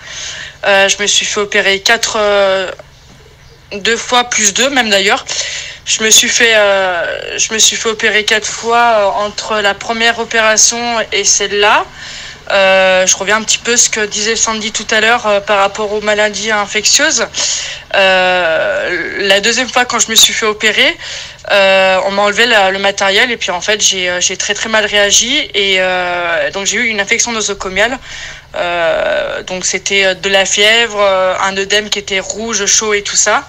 Euh, 0.65 0.89
je 0.89 1.01
me 1.01 1.07
suis 1.07 1.25
fait 1.25 1.39
opérer 1.39 1.79
quatre, 1.79 2.17
euh, 2.19 2.69
deux 3.71 3.97
fois 3.97 4.25
plus 4.25 4.53
deux 4.53 4.69
même 4.69 4.89
d'ailleurs. 4.89 5.25
Je 5.85 6.03
me 6.03 6.09
suis 6.09 6.29
fait, 6.29 6.53
je 7.37 7.53
me 7.53 7.59
suis 7.59 7.75
fait 7.75 7.89
opérer 7.89 8.23
quatre 8.23 8.47
fois 8.47 9.15
entre 9.17 9.59
la 9.59 9.73
première 9.73 10.17
opération 10.19 10.79
et 11.11 11.25
celle-là. 11.25 11.85
Je 12.49 13.17
reviens 13.17 13.35
un 13.35 13.43
petit 13.43 13.57
peu 13.57 13.75
ce 13.75 13.89
que 13.89 13.99
disait 13.99 14.37
Sandy 14.37 14.71
tout 14.71 14.87
à 14.91 15.01
l'heure 15.01 15.43
par 15.43 15.59
rapport 15.59 15.91
aux 15.91 15.99
maladies 15.99 16.51
infectieuses. 16.51 17.27
La 17.91 19.41
deuxième 19.41 19.67
fois 19.67 19.83
quand 19.83 19.99
je 19.99 20.09
me 20.09 20.15
suis 20.15 20.31
fait 20.31 20.45
opérer, 20.45 20.97
euh, 21.51 21.99
on 22.05 22.11
m'a 22.11 22.21
enlevé 22.23 22.45
la- 22.45 22.71
le 22.71 22.79
matériel 22.79 23.31
et 23.31 23.37
puis 23.37 23.51
en 23.51 23.59
fait 23.61 23.81
j'ai 23.81 24.09
euh, 24.09 24.21
j'ai 24.21 24.37
très 24.37 24.53
très 24.53 24.69
mal 24.69 24.85
réagi 24.85 25.49
et 25.53 25.75
euh, 25.79 26.49
donc 26.51 26.65
j'ai 26.65 26.77
eu 26.77 26.87
une 26.87 27.01
infection 27.01 27.31
nosocomiale. 27.31 27.97
Euh, 28.55 29.41
donc 29.43 29.65
c'était 29.65 30.05
euh, 30.05 30.13
de 30.13 30.29
la 30.29 30.45
fièvre, 30.45 30.99
euh, 31.01 31.33
un 31.41 31.57
œdème 31.57 31.89
qui 31.89 31.99
était 31.99 32.19
rouge, 32.19 32.65
chaud 32.65 32.93
et 32.93 33.01
tout 33.01 33.15
ça. 33.15 33.47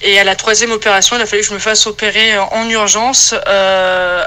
Et 0.00 0.18
à 0.18 0.24
la 0.24 0.36
troisième 0.36 0.72
opération, 0.72 1.16
il 1.16 1.22
a 1.22 1.26
fallu 1.26 1.42
que 1.42 1.48
je 1.48 1.54
me 1.54 1.58
fasse 1.58 1.86
opérer 1.86 2.38
en 2.38 2.68
urgence 2.70 3.34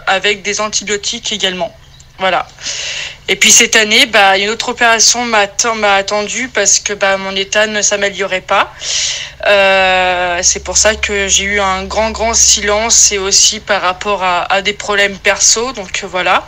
avec 0.08 0.42
des 0.42 0.60
antibiotiques 0.62 1.32
également. 1.32 1.74
Voilà. 2.20 2.48
Et 3.30 3.36
puis 3.36 3.52
cette 3.52 3.76
année, 3.76 4.06
bah, 4.06 4.38
une 4.38 4.50
autre 4.50 4.70
opération 4.70 5.26
m'a 5.26 5.94
attendu 5.94 6.48
parce 6.48 6.80
que 6.80 6.94
bah, 6.94 7.18
mon 7.18 7.36
état 7.36 7.68
ne 7.68 7.82
s'améliorait 7.82 8.42
pas. 8.42 8.74
Euh, 9.46 10.40
c'est 10.42 10.64
pour 10.64 10.78
ça 10.78 10.96
que 10.96 11.28
j'ai 11.28 11.44
eu 11.44 11.60
un 11.60 11.84
grand, 11.84 12.12
grand 12.12 12.34
silence 12.34 13.12
et 13.12 13.18
aussi 13.18 13.60
par 13.60 13.82
rapport 13.82 14.24
à, 14.24 14.62
des 14.62 14.74
problèmes 14.74 15.18
perso. 15.18 15.74
Donc 15.74 16.02
euh, 16.04 16.08
voilà. 16.08 16.48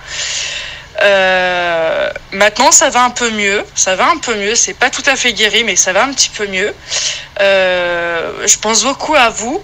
Euh, 1.01 2.09
maintenant, 2.31 2.72
ça 2.72 2.89
va 2.89 3.03
un 3.03 3.09
peu 3.09 3.30
mieux. 3.31 3.65
Ça 3.75 3.95
va 3.95 4.09
un 4.09 4.17
peu 4.17 4.35
mieux. 4.35 4.56
C'est 4.56 4.73
pas 4.73 4.89
tout 4.89 5.03
à 5.06 5.17
fait 5.17 5.33
guéri, 5.33 5.65
mais 5.65 5.75
ça 5.75 5.91
va 5.91 6.03
un 6.03 6.14
petit 6.14 6.30
peu 6.30 6.48
mieux. 6.48 6.73
Je 7.39 8.57
pense 8.57 8.83
beaucoup 8.83 9.15
à 9.15 9.30
vous. 9.30 9.61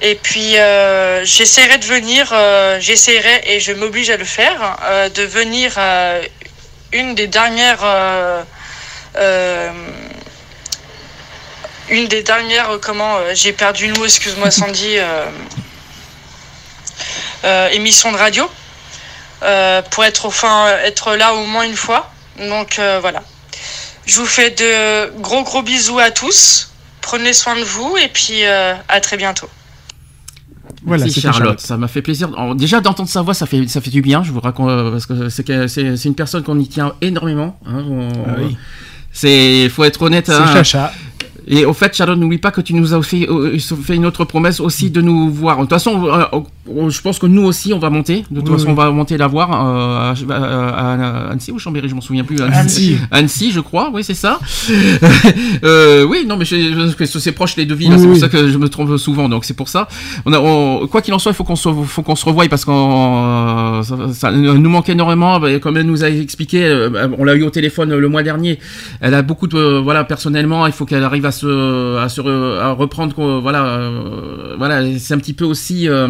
Et 0.00 0.14
puis, 0.14 0.58
euh, 0.58 1.24
j'essaierai 1.24 1.78
de 1.78 1.86
venir, 1.86 2.28
euh, 2.32 2.78
j'essaierai 2.80 3.40
et 3.44 3.60
je 3.60 3.72
m'oblige 3.72 4.10
à 4.10 4.18
le 4.18 4.26
faire, 4.26 4.76
euh, 4.84 5.08
de 5.08 5.22
venir 5.22 5.78
une 6.92 7.14
des 7.14 7.26
dernières. 7.26 7.84
une 11.88 12.08
des 12.08 12.22
dernières, 12.22 12.78
comment, 12.82 13.18
j'ai 13.32 13.52
perdu 13.52 13.86
le 13.86 13.94
mot, 13.94 14.04
excuse-moi 14.04 14.50
Sandy, 14.50 14.98
émission 17.72 18.12
de 18.12 18.18
radio, 18.18 18.50
pour 19.90 20.04
être, 20.04 20.26
enfin, 20.26 20.76
être 20.84 21.14
là 21.16 21.32
au 21.34 21.46
moins 21.46 21.64
une 21.64 21.76
fois. 21.76 22.10
Donc 22.38 22.78
voilà. 23.00 23.22
Je 24.04 24.20
vous 24.20 24.26
fais 24.26 24.50
de 24.50 25.10
gros 25.20 25.42
gros 25.42 25.62
bisous 25.62 25.98
à 25.98 26.10
tous. 26.10 26.70
Prenez 27.00 27.32
soin 27.32 27.56
de 27.56 27.64
vous 27.64 27.96
et 27.96 28.08
puis 28.08 28.44
à 28.44 29.00
très 29.00 29.16
bientôt. 29.16 29.48
Voilà, 30.84 31.04
Merci 31.04 31.20
Charlotte. 31.20 31.38
Charlotte. 31.40 31.60
ça 31.60 31.76
m'a 31.76 31.88
fait 31.88 32.02
plaisir. 32.02 32.30
Déjà 32.56 32.80
d'entendre 32.80 33.08
sa 33.08 33.22
voix, 33.22 33.34
ça 33.34 33.46
fait 33.46 33.66
ça 33.68 33.80
fait 33.80 33.90
du 33.90 34.02
bien. 34.02 34.22
Je 34.22 34.30
vous 34.32 34.40
raconte 34.40 34.68
euh, 34.70 34.90
parce 34.92 35.06
que 35.06 35.28
c'est 35.28 36.04
une 36.04 36.14
personne 36.14 36.42
qu'on 36.42 36.58
y 36.58 36.68
tient 36.68 36.92
énormément. 37.00 37.58
hein, 37.66 37.82
on- 37.88 38.08
Ah 38.26 38.34
oui. 38.38 38.56
C'est 39.12 39.68
faut 39.70 39.84
être 39.84 40.02
honnête. 40.02 40.26
C'est 40.26 40.32
hein. 40.34 40.46
Chacha. 40.52 40.92
Et 41.48 41.64
au 41.64 41.72
fait, 41.72 41.94
Charlotte, 41.94 42.18
n'oublie 42.18 42.38
pas 42.38 42.50
que 42.50 42.60
tu 42.60 42.74
nous 42.74 42.92
as 42.94 43.02
fait, 43.02 43.28
euh, 43.30 43.56
fait 43.58 43.94
une 43.94 44.04
autre 44.06 44.24
promesse 44.24 44.58
aussi 44.60 44.90
de 44.90 45.00
nous 45.00 45.30
voir. 45.30 45.56
De 45.58 45.62
toute 45.62 45.70
façon, 45.70 46.06
euh, 46.06 46.24
euh, 46.68 46.88
je 46.90 47.00
pense 47.00 47.18
que 47.20 47.26
nous 47.26 47.42
aussi, 47.44 47.72
on 47.72 47.78
va 47.78 47.88
monter. 47.90 48.24
De 48.30 48.40
toute 48.40 48.48
Oui, 48.48 48.54
façon, 48.56 48.66
oui. 48.66 48.72
on 48.72 48.74
va 48.74 48.90
monter 48.90 49.16
la 49.16 49.26
voir 49.28 49.50
euh, 49.52 50.12
à, 50.12 50.34
à- 50.34 50.94
à 50.94 51.30
Annecy 51.30 51.52
ou 51.52 51.58
Chambéry, 51.58 51.88
je 51.88 51.94
m'en 51.94 52.00
souviens 52.00 52.24
plus. 52.24 52.40
Annecy. 52.42 52.96
Annecy, 53.10 53.52
je 53.52 53.60
crois. 53.60 53.90
Oui, 53.92 54.02
c'est 54.02 54.14
ça. 54.14 54.40
euh, 55.64 56.04
oui, 56.04 56.24
non, 56.26 56.36
mais 56.36 56.44
c'est 56.44 57.32
proche 57.32 57.56
les 57.56 57.66
deux 57.66 57.74
villes. 57.74 57.92
Oui, 57.92 57.98
c'est 58.00 58.06
pour 58.08 58.16
ça 58.16 58.28
que 58.28 58.48
je 58.48 58.58
me 58.58 58.68
trompe 58.68 58.96
souvent. 58.96 59.28
Donc 59.28 59.44
c'est 59.44 59.54
pour 59.54 59.68
ça. 59.68 59.88
On 60.24 60.32
a, 60.32 60.38
on- 60.40 60.86
quoi 60.88 61.02
qu'il 61.02 61.14
en 61.14 61.18
soit, 61.18 61.32
il 61.32 61.34
faut 61.34 61.44
qu'on 61.44 61.56
se, 61.56 61.68
faut 61.84 62.02
qu'on 62.02 62.16
se 62.16 62.24
revoie 62.24 62.46
parce 62.48 62.64
qu'on, 62.64 63.82
ça, 63.82 63.96
ça 64.12 64.32
nous 64.32 64.68
manque 64.70 64.88
énormément. 64.88 65.38
Bah, 65.40 65.58
Comme 65.60 65.76
elle 65.76 65.86
nous 65.86 66.04
a 66.04 66.08
expliqué, 66.10 66.64
euh, 66.64 67.08
on 67.18 67.24
l'a 67.24 67.34
eu 67.34 67.42
au 67.44 67.50
téléphone 67.50 67.94
le 67.94 68.08
mois 68.08 68.22
dernier. 68.22 68.58
Elle 69.00 69.14
a 69.14 69.22
beaucoup 69.22 69.46
de, 69.46 69.78
voilà, 69.78 70.04
personnellement, 70.04 70.66
il 70.66 70.72
faut 70.72 70.84
qu'elle 70.86 71.04
arrive 71.04 71.26
à 71.26 71.32
se, 71.36 71.96
à 71.98 72.08
se, 72.08 72.20
re- 72.20 72.58
à 72.58 72.72
reprendre, 72.72 73.14
voilà, 73.40 73.64
euh, 73.66 74.54
voilà, 74.58 74.80
c'est 74.98 75.14
un 75.14 75.18
petit 75.18 75.32
peu 75.34 75.44
aussi. 75.44 75.88
euh, 75.88 76.08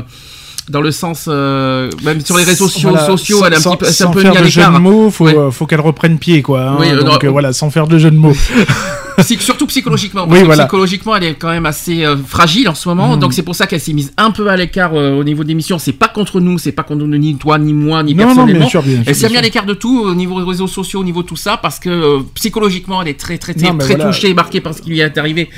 dans 0.69 0.81
le 0.81 0.91
sens, 0.91 1.27
euh, 1.29 1.89
même 2.03 2.21
sur 2.25 2.37
les 2.37 2.43
réseaux 2.43 2.67
sociaux, 2.67 2.89
Voilà, 2.91 3.07
sociaux 3.07 3.39
sans- 3.39 3.47
elle 3.47 3.53
est 3.53 3.57
un 3.57 3.61
sans- 3.61 3.71
petit 3.77 3.85
peu, 3.85 3.91
c'est 3.93 4.03
un 4.05 4.11
peu 4.11 4.21
faire 4.21 4.33
de 4.43 4.49
jeu 4.49 4.63
de 4.63 4.79
mots, 4.79 5.11
faut, 5.13 5.27
Ouais. 5.27 5.37
euh, 5.39 5.51
faut 5.53 5.65
qu'elle 5.65 5.81
reprenne 5.81 6.19
pied, 6.19 6.43
quoi. 6.43 6.61
hein. 6.61 6.77
Oui, 6.81 6.91
Donc 7.05 7.23
euh, 7.23 7.29
voilà, 7.29 7.53
sans 7.53 7.71
faire 7.71 7.87
de 7.87 7.99
jeu 7.99 8.11
de 8.11 8.17
mots. 8.17 8.35
Surtout 9.41 9.67
psychologiquement. 9.67 10.23
Parce 10.23 10.33
Oui, 10.35 10.41
que 10.41 10.47
voilà. 10.47 10.65
Psychologiquement, 10.65 11.17
elle 11.17 11.25
est 11.25 11.35
quand 11.35 11.51
même 11.51 11.67
assez 11.67 12.05
euh, 12.05 12.17
fragile 12.17 12.69
en 12.69 12.75
ce 12.75 12.89
moment. 12.89 13.15
Mhm. 13.15 13.21
Donc 13.21 13.33
c'est 13.33 13.43
pour 13.43 13.55
ça 13.55 13.67
qu'elle 13.67 13.81
s'est 13.81 13.93
mise 13.93 14.13
un 14.17 14.31
peu 14.31 14.49
à 14.49 14.57
l'écart 14.57 14.93
euh, 14.95 15.19
au 15.19 15.25
niveau 15.25 15.45
des 15.45 15.55
missions. 15.55 15.79
C'est 15.79 15.93
pas 15.93 16.09
contre 16.09 16.41
nous, 16.41 16.59
c'est 16.59 16.73
pas 16.73 16.83
contre 16.83 17.05
nous, 17.05 17.17
ni 17.19 17.37
toi, 17.37 17.59
ni 17.59 17.73
moi, 17.73 18.03
ni 18.03 18.15
Non, 18.15 18.23
non, 18.23 18.27
personnellement. 18.35 18.61
bien 18.61 18.69
sûr, 18.69 18.83
bien 18.83 18.95
sûr, 18.97 19.05
elle 19.07 19.15
s'est 19.15 19.29
mise 19.29 19.39
à 19.39 19.43
l'écart 19.43 19.67
de 19.67 19.75
tout 19.75 20.01
au 20.01 20.15
niveau 20.15 20.41
des 20.41 20.47
réseaux 20.49 20.67
sociaux, 20.67 21.01
au 21.01 21.05
niveau 21.05 21.23
de 21.23 21.29
tout 21.29 21.37
ça, 21.37 21.57
parce 21.61 21.79
que 21.79 21.89
euh, 21.91 22.19
psychologiquement, 22.35 23.03
elle 23.03 23.09
est 23.09 23.19
très, 23.19 23.39
très, 23.39 23.55
très, 23.55 23.71
Non, 23.71 23.79
très 23.79 23.95
voilà. 23.97 24.07
touchée 24.13 24.31
et 24.31 24.35
marquée 24.35 24.61
par 24.61 24.75
ce 24.75 24.83
qui 24.83 24.91
lui 24.91 25.01
est 25.01 25.19
arrivé 25.19 25.49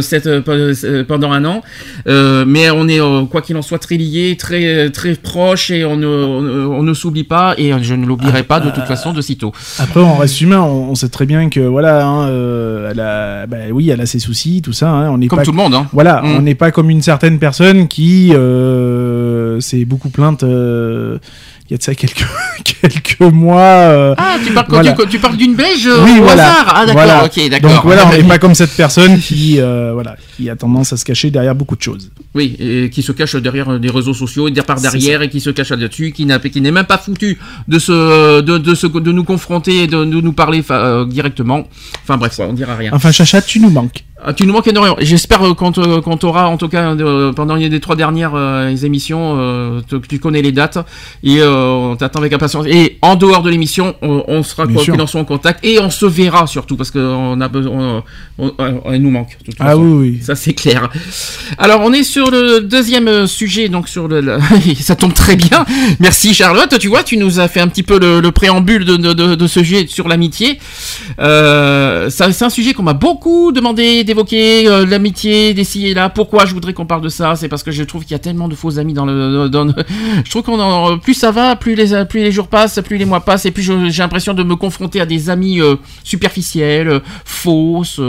cette, 0.00 0.40
pe- 0.40 1.02
pendant 1.02 1.32
un 1.32 1.44
an. 1.44 1.62
Mais 2.06 2.70
on 2.70 2.88
est, 2.88 3.00
quoi 3.30 3.42
qu'il 3.42 3.56
en 3.56 3.62
soit, 3.62 3.78
très 3.78 3.96
liés, 3.96 4.36
très, 4.38 4.90
très 4.90 5.14
proches 5.14 5.70
et 5.70 5.84
on 5.84 5.96
ne, 5.96 6.06
on, 6.06 6.40
ne- 6.42 6.66
on 6.66 6.82
ne 6.82 6.94
s'oublie 6.94 7.24
pas 7.24 7.54
et 7.58 7.72
je 7.82 7.94
ne 7.94 8.06
l'oublierai 8.06 8.42
pas 8.42 8.60
de 8.60 8.70
toute 8.70 8.84
façon 8.84 9.12
de 9.12 9.20
sitôt. 9.20 9.52
Après, 9.78 10.00
on 10.00 10.16
reste 10.16 10.40
humain, 10.40 10.60
on, 10.60 10.90
on 10.90 10.94
sait 10.94 11.08
très 11.08 11.26
bien 11.26 11.48
que 11.48 11.60
voilà, 11.60 12.06
hein, 12.06 12.28
elle 12.90 13.00
a, 13.00 13.07
bah 13.48 13.56
oui, 13.72 13.90
elle 13.90 14.00
a 14.00 14.06
ses 14.06 14.18
soucis, 14.18 14.62
tout 14.62 14.72
ça. 14.72 14.90
hein, 14.90 15.10
on 15.10 15.18
n'est 15.18 15.28
Comme 15.28 15.38
pas, 15.40 15.44
tout 15.44 15.52
le 15.52 15.56
monde, 15.56 15.74
hein. 15.74 15.86
Voilà, 15.92 16.22
Mm. 16.22 16.36
on 16.36 16.42
n'est 16.42 16.54
pas 16.54 16.70
comme 16.70 16.90
une 16.90 17.02
certaine 17.02 17.38
personne 17.38 17.88
qui 17.88 18.32
euh, 18.34 19.60
s'est 19.60 19.84
beaucoup 19.84 20.10
plainte. 20.10 20.42
euh, 20.42 21.18
il 21.68 21.72
y 21.72 21.74
a 21.74 21.78
de 21.78 21.82
ça 21.82 21.94
quelques 21.94 22.24
quelques 22.64 23.20
mois. 23.20 23.60
euh, 23.60 24.14
Ah, 24.16 24.36
tu 24.44 24.52
parles, 24.54 24.66
voilà. 24.70 24.92
tu, 24.94 25.06
tu 25.08 25.18
parles 25.18 25.36
d'une 25.36 25.54
beige 25.54 25.86
euh, 25.86 26.02
oui, 26.02 26.18
au 26.18 26.22
voilà. 26.22 26.44
hasard. 26.50 26.72
Ah, 26.74 26.86
d'accord, 26.86 27.02
Voilà. 27.04 27.24
ok, 27.26 27.50
d'accord. 27.50 27.70
Donc 27.74 27.84
voilà, 27.84 28.06
on 28.06 28.16
n'est 28.16 28.22
pas 28.26 28.38
comme 28.44 28.54
cette 28.54 28.72
personne 28.74 29.18
qui, 29.18 29.56
euh, 29.60 29.90
voilà, 29.92 30.16
qui 30.36 30.48
a 30.48 30.56
tendance 30.56 30.94
à 30.94 30.96
se 30.96 31.04
cacher 31.04 31.30
derrière 31.30 31.54
beaucoup 31.54 31.76
de 31.76 31.82
choses. 31.82 32.10
Oui, 32.38 32.56
et 32.60 32.88
qui 32.90 33.02
se 33.02 33.10
cache 33.12 33.34
derrière 33.36 33.80
des 33.80 33.90
réseaux 33.90 34.14
sociaux, 34.14 34.46
et 34.46 34.50
derrière 34.52 34.66
par 34.66 34.80
derrière, 34.80 35.22
et 35.22 35.28
qui 35.28 35.40
se 35.40 35.50
cache 35.50 35.70
là-dessus, 35.70 36.12
qui 36.12 36.24
n'est 36.24 36.70
même 36.78 36.84
pas 36.86 36.98
foutu 36.98 37.36
de 37.66 37.78
se, 37.80 38.40
de, 38.40 38.58
de, 38.58 38.74
se, 38.76 38.86
de 38.86 39.12
nous 39.12 39.24
confronter 39.24 39.82
et 39.82 39.86
de, 39.88 40.04
de 40.04 40.20
nous 40.20 40.32
parler 40.32 40.62
euh, 40.70 41.04
directement. 41.04 41.60
Enfin 42.04 42.16
bref, 42.16 42.38
on 42.38 42.52
dira 42.52 42.76
rien. 42.76 42.92
Enfin, 42.94 43.10
Chacha, 43.10 43.42
tu 43.42 43.58
nous 43.58 43.70
manques. 43.70 44.04
Ah, 44.24 44.32
tu 44.32 44.46
nous 44.46 44.52
manques 44.52 44.66
énormément. 44.66 44.96
J'espère 45.00 45.42
euh, 45.44 45.54
qu'on 45.54 45.70
qu'on 45.72 46.16
t'aura, 46.16 46.48
en 46.48 46.56
tout 46.56 46.68
cas, 46.68 46.92
euh, 46.94 47.32
pendant 47.32 47.54
les 47.54 47.80
trois 47.80 47.94
dernières 47.96 48.34
euh, 48.34 48.74
émissions, 48.88 49.24
te- 49.88 49.96
que 49.96 50.06
tu 50.08 50.18
connais 50.18 50.42
les 50.42 50.50
dates 50.52 50.78
et 51.22 51.40
on 51.42 51.94
t'attend 51.96 52.18
avec 52.20 52.32
impatience. 52.32 52.66
Et 52.68 52.98
en 53.02 53.14
dehors 53.16 53.42
de 53.42 53.50
l'émission, 53.50 53.94
on, 54.02 54.24
on 54.26 54.42
sera 54.42 54.66
Bien 54.66 54.74
quoi 54.74 54.84
sûr. 54.84 54.94
qu'il 54.94 55.02
en 55.02 55.06
soit 55.06 55.20
en 55.20 55.24
contact 55.24 55.64
et 55.64 55.78
on 55.80 55.90
se 55.90 56.06
verra 56.06 56.46
surtout 56.48 56.76
parce 56.76 56.90
qu'on 56.90 57.40
a 57.40 57.48
besoin, 57.48 58.02
on, 58.38 58.46
on- 58.58 58.80
on- 58.84 58.92
elle 58.92 59.02
nous 59.02 59.10
manque. 59.10 59.36
de 59.40 59.44
toute 59.46 59.56
Ah 59.60 59.66
façon. 59.70 59.82
oui, 59.82 60.08
oui. 60.16 60.18
Ça 60.22 60.34
c'est 60.34 60.52
clair. 60.54 60.88
Alors 61.56 61.80
on 61.84 61.92
est 61.92 62.02
sur 62.02 62.27
le 62.30 62.60
deuxième 62.60 63.08
euh, 63.08 63.26
sujet, 63.26 63.68
donc 63.68 63.88
sur 63.88 64.08
le, 64.08 64.38
ça 64.80 64.96
tombe 64.96 65.14
très 65.14 65.36
bien. 65.36 65.64
Merci 66.00 66.34
Charlotte. 66.34 66.78
Tu 66.78 66.88
vois, 66.88 67.02
tu 67.02 67.16
nous 67.16 67.40
as 67.40 67.48
fait 67.48 67.60
un 67.60 67.68
petit 67.68 67.82
peu 67.82 67.98
le, 67.98 68.20
le 68.20 68.32
préambule 68.32 68.84
de, 68.84 69.46
ce 69.46 69.60
sujet 69.60 69.86
sur 69.88 70.08
l'amitié. 70.08 70.58
Euh, 71.20 72.10
c'est 72.10 72.42
un 72.42 72.50
sujet 72.50 72.74
qu'on 72.74 72.82
m'a 72.82 72.92
beaucoup 72.92 73.52
demandé 73.52 74.04
d'évoquer, 74.04 74.68
euh, 74.68 74.86
l'amitié, 74.86 75.54
et 75.58 75.94
là. 75.94 76.08
Pourquoi 76.08 76.46
je 76.46 76.54
voudrais 76.54 76.72
qu'on 76.72 76.86
parle 76.86 77.02
de 77.02 77.08
ça? 77.08 77.36
C'est 77.36 77.48
parce 77.48 77.62
que 77.62 77.70
je 77.70 77.82
trouve 77.82 78.02
qu'il 78.02 78.12
y 78.12 78.14
a 78.14 78.18
tellement 78.18 78.48
de 78.48 78.54
faux 78.54 78.78
amis 78.78 78.94
dans 78.94 79.04
le. 79.04 79.48
Dans 79.48 79.66
je 80.24 80.30
trouve 80.30 80.42
qu'on 80.42 80.60
en, 80.60 80.98
plus 80.98 81.14
ça 81.14 81.30
va, 81.30 81.56
plus 81.56 81.74
les 81.74 82.04
plus 82.06 82.20
les 82.20 82.32
jours 82.32 82.48
passent, 82.48 82.80
plus 82.84 82.96
les 82.96 83.04
mois 83.04 83.20
passent, 83.20 83.46
et 83.46 83.50
plus 83.50 83.62
j'ai 83.62 84.02
l'impression 84.02 84.34
de 84.34 84.42
me 84.42 84.56
confronter 84.56 85.00
à 85.00 85.06
des 85.06 85.30
amis 85.30 85.60
euh, 85.60 85.76
superficiels, 86.04 87.00
fausses, 87.24 88.00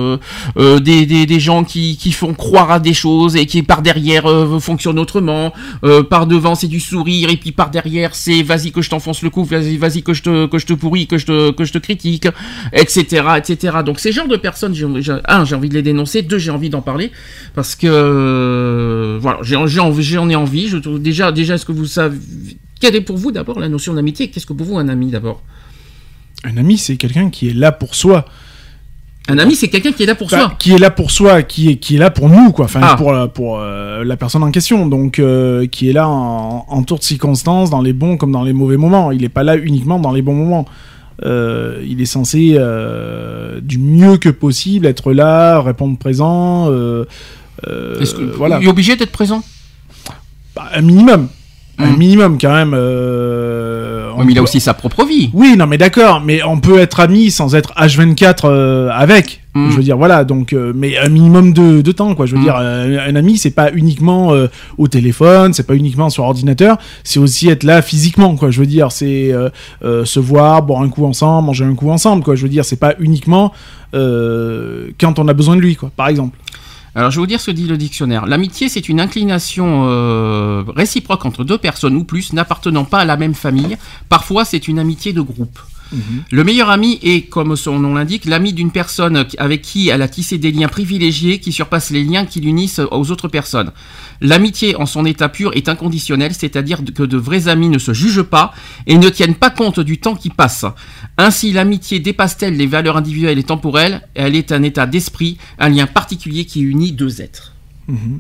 des, 0.57 1.05
des, 1.05 1.25
des 1.25 1.39
gens 1.39 1.63
qui, 1.63 1.97
qui 1.97 2.11
font 2.11 2.33
croire 2.33 2.71
à 2.71 2.79
des 2.79 2.93
choses 2.93 3.35
et 3.35 3.45
qui 3.45 3.63
par 3.63 3.81
derrière 3.81 3.98
euh, 4.25 4.59
fonctionnent 4.59 4.99
autrement. 4.99 5.53
Euh, 5.83 6.03
par 6.03 6.27
devant 6.27 6.55
c'est 6.55 6.67
du 6.67 6.79
sourire 6.79 7.29
et 7.29 7.37
puis 7.37 7.51
par 7.51 7.69
derrière 7.69 8.15
c'est 8.15 8.41
vas-y 8.41 8.71
que 8.71 8.81
je 8.81 8.89
t'enfonce 8.89 9.21
le 9.21 9.29
cou, 9.29 9.43
vas-y 9.43 9.77
vas-y 9.77 10.03
que 10.03 10.13
je 10.13 10.23
te 10.23 10.45
que 10.47 10.57
je 10.57 10.65
te 10.65 10.73
pourris, 10.73 11.07
que 11.07 11.17
je 11.17 11.25
te 11.25 11.51
que 11.51 11.63
je 11.63 11.73
te 11.73 11.77
critique, 11.77 12.27
etc 12.73 13.23
etc. 13.37 13.77
Donc 13.85 13.99
ces 13.99 14.11
genres 14.11 14.27
de 14.27 14.37
personnes, 14.37 14.73
j'ai, 14.73 14.85
un 15.27 15.45
j'ai 15.45 15.55
envie 15.55 15.69
de 15.69 15.73
les 15.73 15.81
dénoncer, 15.81 16.21
deux 16.21 16.37
j'ai 16.37 16.51
envie 16.51 16.69
d'en 16.69 16.81
parler 16.81 17.11
parce 17.55 17.75
que 17.75 17.87
euh, 17.87 19.17
voilà 19.21 19.39
j'en 19.41 20.29
ai 20.29 20.35
envie. 20.35 20.67
Je 20.67 20.77
trouve 20.77 21.01
déjà 21.01 21.31
déjà 21.31 21.55
est-ce 21.55 21.65
que 21.65 21.71
vous 21.71 21.85
savez 21.85 22.17
quelle 22.79 22.95
est 22.95 23.01
pour 23.01 23.17
vous 23.17 23.31
d'abord 23.31 23.59
la 23.59 23.69
notion 23.69 23.93
d'amitié? 23.93 24.29
Qu'est-ce 24.29 24.45
que 24.45 24.53
pour 24.53 24.65
vous 24.65 24.77
un 24.77 24.87
ami 24.87 25.07
d'abord? 25.11 25.43
Un 26.43 26.55
ami, 26.55 26.77
c'est 26.77 26.95
quelqu'un 26.95 27.29
qui 27.29 27.49
est 27.49 27.53
là 27.53 27.71
pour 27.71 27.95
soi. 27.95 28.25
Un 29.27 29.37
ami 29.37 29.55
c'est 29.55 29.67
quelqu'un 29.67 29.91
qui 29.91 30.03
est 30.03 30.05
là 30.07 30.15
pour 30.15 30.25
Enfin, 30.27 30.39
soi. 30.39 30.53
Qui 30.57 30.73
est 30.73 30.79
là 30.79 30.89
pour 30.89 31.11
soi, 31.11 31.43
qui 31.43 31.69
est, 31.69 31.75
qui 31.75 31.95
est 31.95 31.99
là 31.99 32.09
pour 32.09 32.29
nous, 32.29 32.51
quoi. 32.51 32.65
Enfin, 32.65 32.79
Ah. 32.81 32.95
pour, 32.95 33.11
la- 33.11 33.27
pour 33.27 33.59
euh, 33.59 34.03
la 34.03 34.17
personne 34.17 34.41
en 34.43 34.49
question. 34.49 34.87
Donc, 34.87 35.19
euh, 35.19 35.67
qui 35.67 35.89
est 35.89 35.93
là 35.93 36.07
en, 36.07 36.65
en 36.67 36.83
tour 36.83 36.97
de 36.97 37.03
circonstances, 37.03 37.69
dans 37.69 37.81
les 37.81 37.93
bons 37.93 38.17
comme 38.17 38.31
dans 38.31 38.43
les 38.43 38.53
mauvais 38.53 38.77
moments. 38.77 39.11
Il 39.11 39.21
n'est 39.21 39.29
pas 39.29 39.43
là 39.43 39.55
uniquement 39.55 39.99
dans 39.99 40.11
les 40.11 40.23
bons 40.23 40.33
moments. 40.33 40.65
Euh, 41.25 41.83
il 41.85 42.01
est 42.01 42.05
censé, 42.05 42.53
euh, 42.55 43.59
du 43.61 43.77
mieux 43.77 44.17
que 44.17 44.29
possible, 44.29 44.87
être 44.87 45.11
là, 45.13 45.61
répondre 45.61 45.97
présent. 45.97 46.71
euh, 46.71 47.05
euh, 47.67 47.99
Est-ce 47.99 48.15
que 48.15 48.23
voilà. 48.23 48.57
il 48.61 48.65
est 48.65 48.69
obligé 48.69 48.95
d'être 48.95 49.11
présent? 49.11 49.43
Bah, 50.55 50.69
un 50.73 50.81
minimum. 50.81 51.27
Un 51.77 51.91
Hmm. 51.91 51.97
minimum, 51.97 52.37
quand 52.41 52.53
même. 52.53 52.73
Mais 54.25 54.31
il 54.33 54.37
a 54.37 54.43
aussi 54.43 54.59
sa 54.59 54.73
propre 54.73 55.05
vie. 55.05 55.29
Oui, 55.33 55.55
non, 55.57 55.67
mais 55.67 55.77
d'accord, 55.77 56.21
mais 56.23 56.43
on 56.43 56.59
peut 56.59 56.79
être 56.79 56.99
ami 56.99 57.31
sans 57.31 57.55
être 57.55 57.73
H24 57.73 58.41
euh, 58.45 58.89
avec. 58.91 59.41
Mm. 59.55 59.71
Je 59.71 59.75
veux 59.77 59.83
dire, 59.83 59.97
voilà, 59.97 60.23
donc, 60.23 60.53
euh, 60.53 60.73
mais 60.75 60.97
un 60.97 61.09
minimum 61.09 61.53
de, 61.53 61.81
de 61.81 61.91
temps, 61.91 62.13
quoi. 62.15 62.25
Je 62.27 62.33
veux 62.35 62.39
Mm. 62.41 62.43
dire, 62.43 62.55
euh, 62.59 63.07
un 63.07 63.15
ami, 63.15 63.37
c'est 63.37 63.49
pas 63.51 63.71
uniquement 63.73 64.33
euh, 64.33 64.47
au 64.77 64.87
téléphone, 64.87 65.53
c'est 65.53 65.65
pas 65.65 65.75
uniquement 65.75 66.09
sur 66.09 66.23
ordinateur, 66.23 66.77
c'est 67.03 67.19
aussi 67.19 67.49
être 67.49 67.63
là 67.63 67.81
physiquement, 67.81 68.35
quoi. 68.35 68.51
Je 68.51 68.59
veux 68.59 68.67
dire, 68.67 68.91
c'est 68.91 69.33
se 69.81 70.19
voir, 70.19 70.61
boire 70.63 70.81
un 70.81 70.89
coup 70.89 71.05
ensemble, 71.05 71.47
manger 71.47 71.65
un 71.65 71.75
coup 71.75 71.89
ensemble, 71.89 72.23
quoi. 72.23 72.35
Je 72.35 72.43
veux 72.43 72.49
dire, 72.49 72.63
c'est 72.65 72.75
pas 72.79 72.93
uniquement 72.99 73.51
quand 73.93 75.19
on 75.19 75.27
a 75.27 75.33
besoin 75.33 75.55
de 75.55 75.61
lui, 75.61 75.75
quoi, 75.75 75.91
par 75.95 76.07
exemple. 76.07 76.37
Alors, 76.95 77.11
je 77.11 77.17
vais 77.17 77.21
vous 77.21 77.27
dire 77.27 77.39
ce 77.39 77.51
que 77.51 77.55
dit 77.55 77.67
le 77.67 77.77
dictionnaire. 77.77 78.25
L'amitié, 78.25 78.69
c'est 78.69 78.89
une 78.89 78.99
inclination 78.99 79.85
euh, 79.87 80.63
réciproque 80.75 81.25
entre 81.25 81.43
deux 81.43 81.57
personnes 81.57 81.95
ou 81.95 82.03
plus 82.03 82.33
n'appartenant 82.33 82.85
pas 82.85 82.99
à 82.99 83.05
la 83.05 83.17
même 83.17 83.35
famille. 83.35 83.77
Parfois, 84.09 84.45
c'est 84.45 84.67
une 84.67 84.79
amitié 84.79 85.13
de 85.13 85.21
groupe. 85.21 85.59
Le 86.31 86.43
meilleur 86.43 86.69
ami 86.69 86.99
est, 87.01 87.29
comme 87.29 87.55
son 87.55 87.79
nom 87.79 87.95
l'indique, 87.95 88.25
l'ami 88.25 88.53
d'une 88.53 88.71
personne 88.71 89.25
avec 89.37 89.61
qui 89.61 89.89
elle 89.89 90.01
a 90.01 90.07
tissé 90.07 90.37
des 90.37 90.51
liens 90.51 90.67
privilégiés 90.67 91.39
qui 91.39 91.51
surpassent 91.51 91.89
les 91.89 92.03
liens 92.03 92.25
qui 92.25 92.39
l'unissent 92.41 92.81
aux 92.91 93.11
autres 93.11 93.27
personnes. 93.27 93.71
L'amitié 94.21 94.75
en 94.75 94.85
son 94.85 95.05
état 95.05 95.29
pur 95.29 95.51
est 95.55 95.69
inconditionnelle, 95.69 96.33
c'est-à-dire 96.33 96.81
que 96.93 97.03
de 97.03 97.17
vrais 97.17 97.47
amis 97.47 97.69
ne 97.69 97.77
se 97.79 97.93
jugent 97.93 98.21
pas 98.23 98.53
et 98.87 98.97
ne 98.97 99.07
tiennent 99.09 99.35
pas 99.35 99.49
compte 99.49 99.79
du 99.79 99.97
temps 99.99 100.15
qui 100.15 100.29
passe. 100.29 100.65
Ainsi, 101.17 101.51
l'amitié 101.53 101.99
dépasse-t-elle 101.99 102.57
les 102.57 102.67
valeurs 102.67 102.97
individuelles 102.97 103.39
et 103.39 103.43
temporelles? 103.43 104.01
Elle 104.15 104.35
est 104.35 104.51
un 104.51 104.63
état 104.63 104.85
d'esprit, 104.85 105.37
un 105.57 105.69
lien 105.69 105.87
particulier 105.87 106.45
qui 106.45 106.61
unit 106.61 106.91
deux 106.91 107.21
êtres. 107.21 107.53
Mhm. 107.87 108.19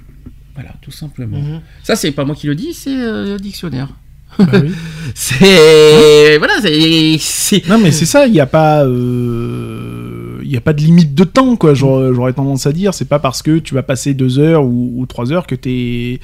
Voilà, 0.55 0.71
tout 0.81 0.91
simplement. 0.91 1.39
Mhm. 1.41 1.61
Ça, 1.83 1.95
c'est 1.95 2.11
pas 2.11 2.25
moi 2.25 2.35
qui 2.35 2.47
le 2.47 2.55
dis, 2.55 2.73
c'est 2.73 2.95
euh, 2.95 3.33
le 3.33 3.37
dictionnaire. 3.39 3.89
Bah 4.37 4.45
oui. 4.61 4.71
C'est 5.15 6.37
voilà, 6.37 6.53
c'est 6.61 7.17
c'est- 7.19 7.67
Non, 7.67 7.79
mais 7.79 7.91
c'est 7.91 8.05
ça, 8.05 8.27
il 8.27 8.31
n'y 8.31 8.39
a 8.39 8.45
pas. 8.45 8.85
euh, 8.85 9.88
Il 10.43 10.51
y 10.51 10.57
a 10.57 10.61
pas 10.61 10.73
de 10.73 10.81
limite 10.81 11.15
de 11.15 11.23
temps, 11.23 11.55
quoi. 11.55 11.73
J'aurais 11.73 12.33
tendance 12.33 12.65
à 12.67 12.71
dire, 12.71 12.93
c'est 12.93 13.07
pas 13.07 13.19
parce 13.19 13.41
que 13.41 13.59
tu 13.59 13.73
vas 13.73 13.83
passer 13.83 14.13
deux 14.13 14.39
heures 14.39 14.63
ou, 14.65 15.05
trois 15.07 15.31
heures 15.31 15.47
que 15.47 15.55
t'es 15.55 16.19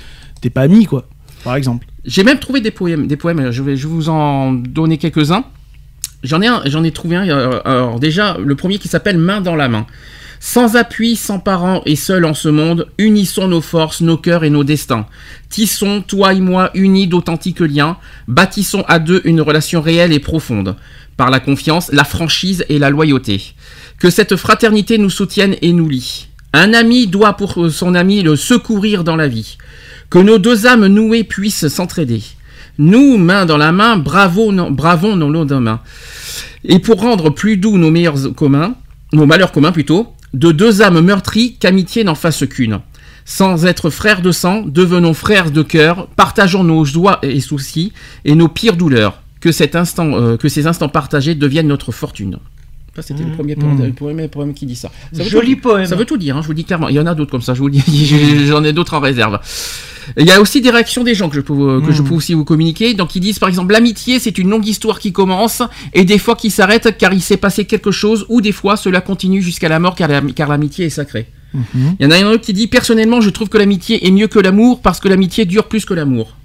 pas 0.53 0.61
ami, 0.61 0.85
quoi. 0.85 1.07
Par 1.43 1.55
exemple. 1.55 1.85
J'ai 2.05 2.23
même 2.23 2.39
trouvé 2.39 2.61
des 2.61 2.71
poèmes, 2.71 3.07
des 3.07 3.17
poèmes. 3.17 3.51
Je 3.51 3.63
vais, 3.63 3.77
je 3.77 3.87
vous 3.87 4.09
en 4.09 4.51
donner 4.53 4.97
quelques-uns. 4.97 5.43
J'en 6.23 6.41
ai 6.41 6.47
j'en 6.65 6.83
ai 6.83 6.91
trouvé 6.91 7.15
un. 7.15 7.61
Alors 7.65 7.99
déjà, 7.99 8.37
le 8.43 8.55
premier 8.55 8.79
qui 8.79 8.87
s'appelle 8.87 9.17
Main 9.17 9.41
dans 9.41 9.55
la 9.55 9.69
main. 9.69 9.85
Sans 10.39 10.75
appui, 10.75 11.15
sans 11.15 11.39
parents 11.39 11.81
et 11.85 11.95
seul 11.95 12.25
en 12.25 12.33
ce 12.33 12.49
monde, 12.49 12.87
unissons 12.97 13.47
nos 13.47 13.61
forces, 13.61 14.01
nos 14.01 14.17
cœurs 14.17 14.43
et 14.43 14.49
nos 14.49 14.63
destins. 14.63 15.07
Tissons, 15.49 16.03
toi 16.05 16.33
et 16.33 16.39
moi, 16.39 16.71
unis 16.73 17.07
d'authentiques 17.07 17.61
liens. 17.61 17.97
Bâtissons 18.27 18.83
à 18.87 18.99
deux 18.99 19.21
une 19.25 19.41
relation 19.41 19.81
réelle 19.81 20.13
et 20.13 20.19
profonde. 20.19 20.75
Par 21.17 21.31
la 21.31 21.39
confiance, 21.39 21.91
la 21.91 22.03
franchise 22.03 22.65
et 22.69 22.77
la 22.77 22.89
loyauté. 22.89 23.55
Que 23.99 24.09
cette 24.09 24.35
fraternité 24.35 24.97
nous 24.97 25.09
soutienne 25.09 25.55
et 25.61 25.71
nous 25.71 25.87
lie. 25.87 26.27
Un 26.53 26.73
ami 26.73 27.07
doit 27.07 27.33
pour 27.33 27.69
son 27.71 27.95
ami 27.95 28.21
le 28.21 28.35
secourir 28.35 29.03
dans 29.03 29.15
la 29.15 29.27
vie. 29.27 29.57
Que 30.09 30.19
nos 30.19 30.37
deux 30.37 30.67
âmes 30.67 30.87
nouées 30.87 31.23
puissent 31.23 31.67
s'entraider. 31.67 32.21
Nous, 32.77 33.17
main 33.17 33.45
dans 33.45 33.57
la 33.57 33.71
main, 33.71 33.97
bravo, 33.97 34.51
bravons 34.69 35.15
nos 35.15 35.29
lots 35.29 35.45
main. 35.59 35.81
Et 36.63 36.79
pour 36.79 37.01
rendre 37.01 37.29
plus 37.29 37.57
doux 37.57 37.77
nos 37.77 37.91
meilleurs 37.91 38.33
communs, 38.35 38.75
nos 39.13 39.25
malheurs 39.25 39.51
communs 39.51 39.71
plutôt, 39.71 40.13
de 40.33 40.51
deux 40.51 40.81
âmes 40.81 40.99
meurtries, 40.99 41.55
qu'amitié 41.59 42.03
n'en 42.03 42.15
fasse 42.15 42.45
qu'une. 42.47 42.79
Sans 43.23 43.65
être 43.65 43.89
frères 43.89 44.21
de 44.21 44.31
sang, 44.31 44.61
devenons 44.65 45.13
frères 45.13 45.51
de 45.51 45.63
cœur, 45.63 46.07
partageons 46.15 46.63
nos 46.63 46.85
joies 46.85 47.19
et 47.23 47.39
soucis 47.39 47.93
et 48.23 48.35
nos 48.35 48.47
pires 48.47 48.77
douleurs. 48.77 49.21
Que, 49.39 49.49
euh, 49.99 50.37
que 50.37 50.49
ces 50.49 50.67
instants 50.67 50.89
partagés 50.89 51.35
deviennent 51.35 51.67
notre 51.67 51.91
fortune. 51.91 52.39
Ça, 52.95 53.01
c'était 53.01 53.23
le 53.25 53.31
premier 53.33 53.55
poème, 53.55 53.75
Mmh. 53.77 53.85
le 53.87 53.93
premier 53.93 54.27
poème 54.29 54.53
qui 54.53 54.65
dit 54.65 54.75
ça. 54.75 54.89
ça 55.11 55.23
Joli 55.23 55.55
tout- 55.55 55.63
poème. 55.63 55.85
Ça 55.85 55.95
veut 55.97 56.05
tout 56.05 56.15
dire, 56.17 56.37
hein, 56.37 56.41
je 56.41 56.47
vous 56.47 56.53
dis 56.53 56.63
clairement. 56.63 56.87
Il 56.87 56.95
y 56.95 56.99
en 56.99 57.05
a 57.05 57.13
d'autres 57.13 57.31
comme 57.31 57.41
ça, 57.41 57.53
je 57.53 57.59
vous 57.59 57.69
dis. 57.69 57.83
J'en 58.47 58.63
ai 58.63 58.71
d'autres 58.71 58.93
en 58.93 58.99
réserve. 59.01 59.39
Il 60.17 60.25
y 60.25 60.31
a 60.31 60.39
aussi 60.39 60.61
des 60.61 60.69
réactions 60.69 61.03
des 61.03 61.15
gens 61.15 61.27
que 61.29 61.35
je 61.35 61.41
peux, 61.41 61.81
que 61.81 61.91
je 61.91 62.01
Mm. 62.01 62.05
peux 62.07 62.13
aussi 62.15 62.33
vous 62.35 62.45
communiquer. 62.45 62.93
Donc 62.93 63.15
ils 63.15 63.19
disent 63.19 63.39
par 63.39 63.49
exemple 63.49 63.73
l'amitié 63.73 64.19
c'est 64.19 64.37
une 64.37 64.49
longue 64.49 64.65
histoire 64.67 64.99
qui 64.99 65.11
commence 65.11 65.61
et 65.93 66.05
des 66.05 66.19
fois 66.19 66.35
qui 66.35 66.51
s'arrête 66.51 66.95
car 66.97 67.11
il 67.11 67.21
s'est 67.21 67.37
passé 67.37 67.65
quelque 67.65 67.91
chose 67.91 68.25
ou 68.29 68.39
des 68.39 68.51
fois 68.51 68.77
cela 68.77 69.01
continue 69.01 69.41
jusqu'à 69.41 69.67
la 69.67 69.79
mort 69.79 69.95
car 69.95 70.07
la- 70.07 70.21
car 70.21 70.47
l'amitié 70.47 70.85
est 70.85 70.89
sacrée. 70.89 71.27
Mhm. 71.53 71.95
Il 71.99 72.03
y 72.03 72.07
en 72.07 72.11
a 72.11 72.17
un 72.17 72.27
autre 72.31 72.43
qui 72.45 72.53
dit 72.53 72.67
personnellement 72.67 73.19
je 73.19 73.29
trouve 73.31 73.49
que 73.49 73.57
l'amitié 73.57 74.07
est 74.07 74.11
mieux 74.11 74.27
que 74.27 74.39
l'amour 74.39 74.81
parce 74.81 74.99
que 74.99 75.07
l'amitié 75.07 75.45
dure 75.45 75.67
plus 75.67 75.85
que 75.85 75.93
l'amour. 75.95 76.35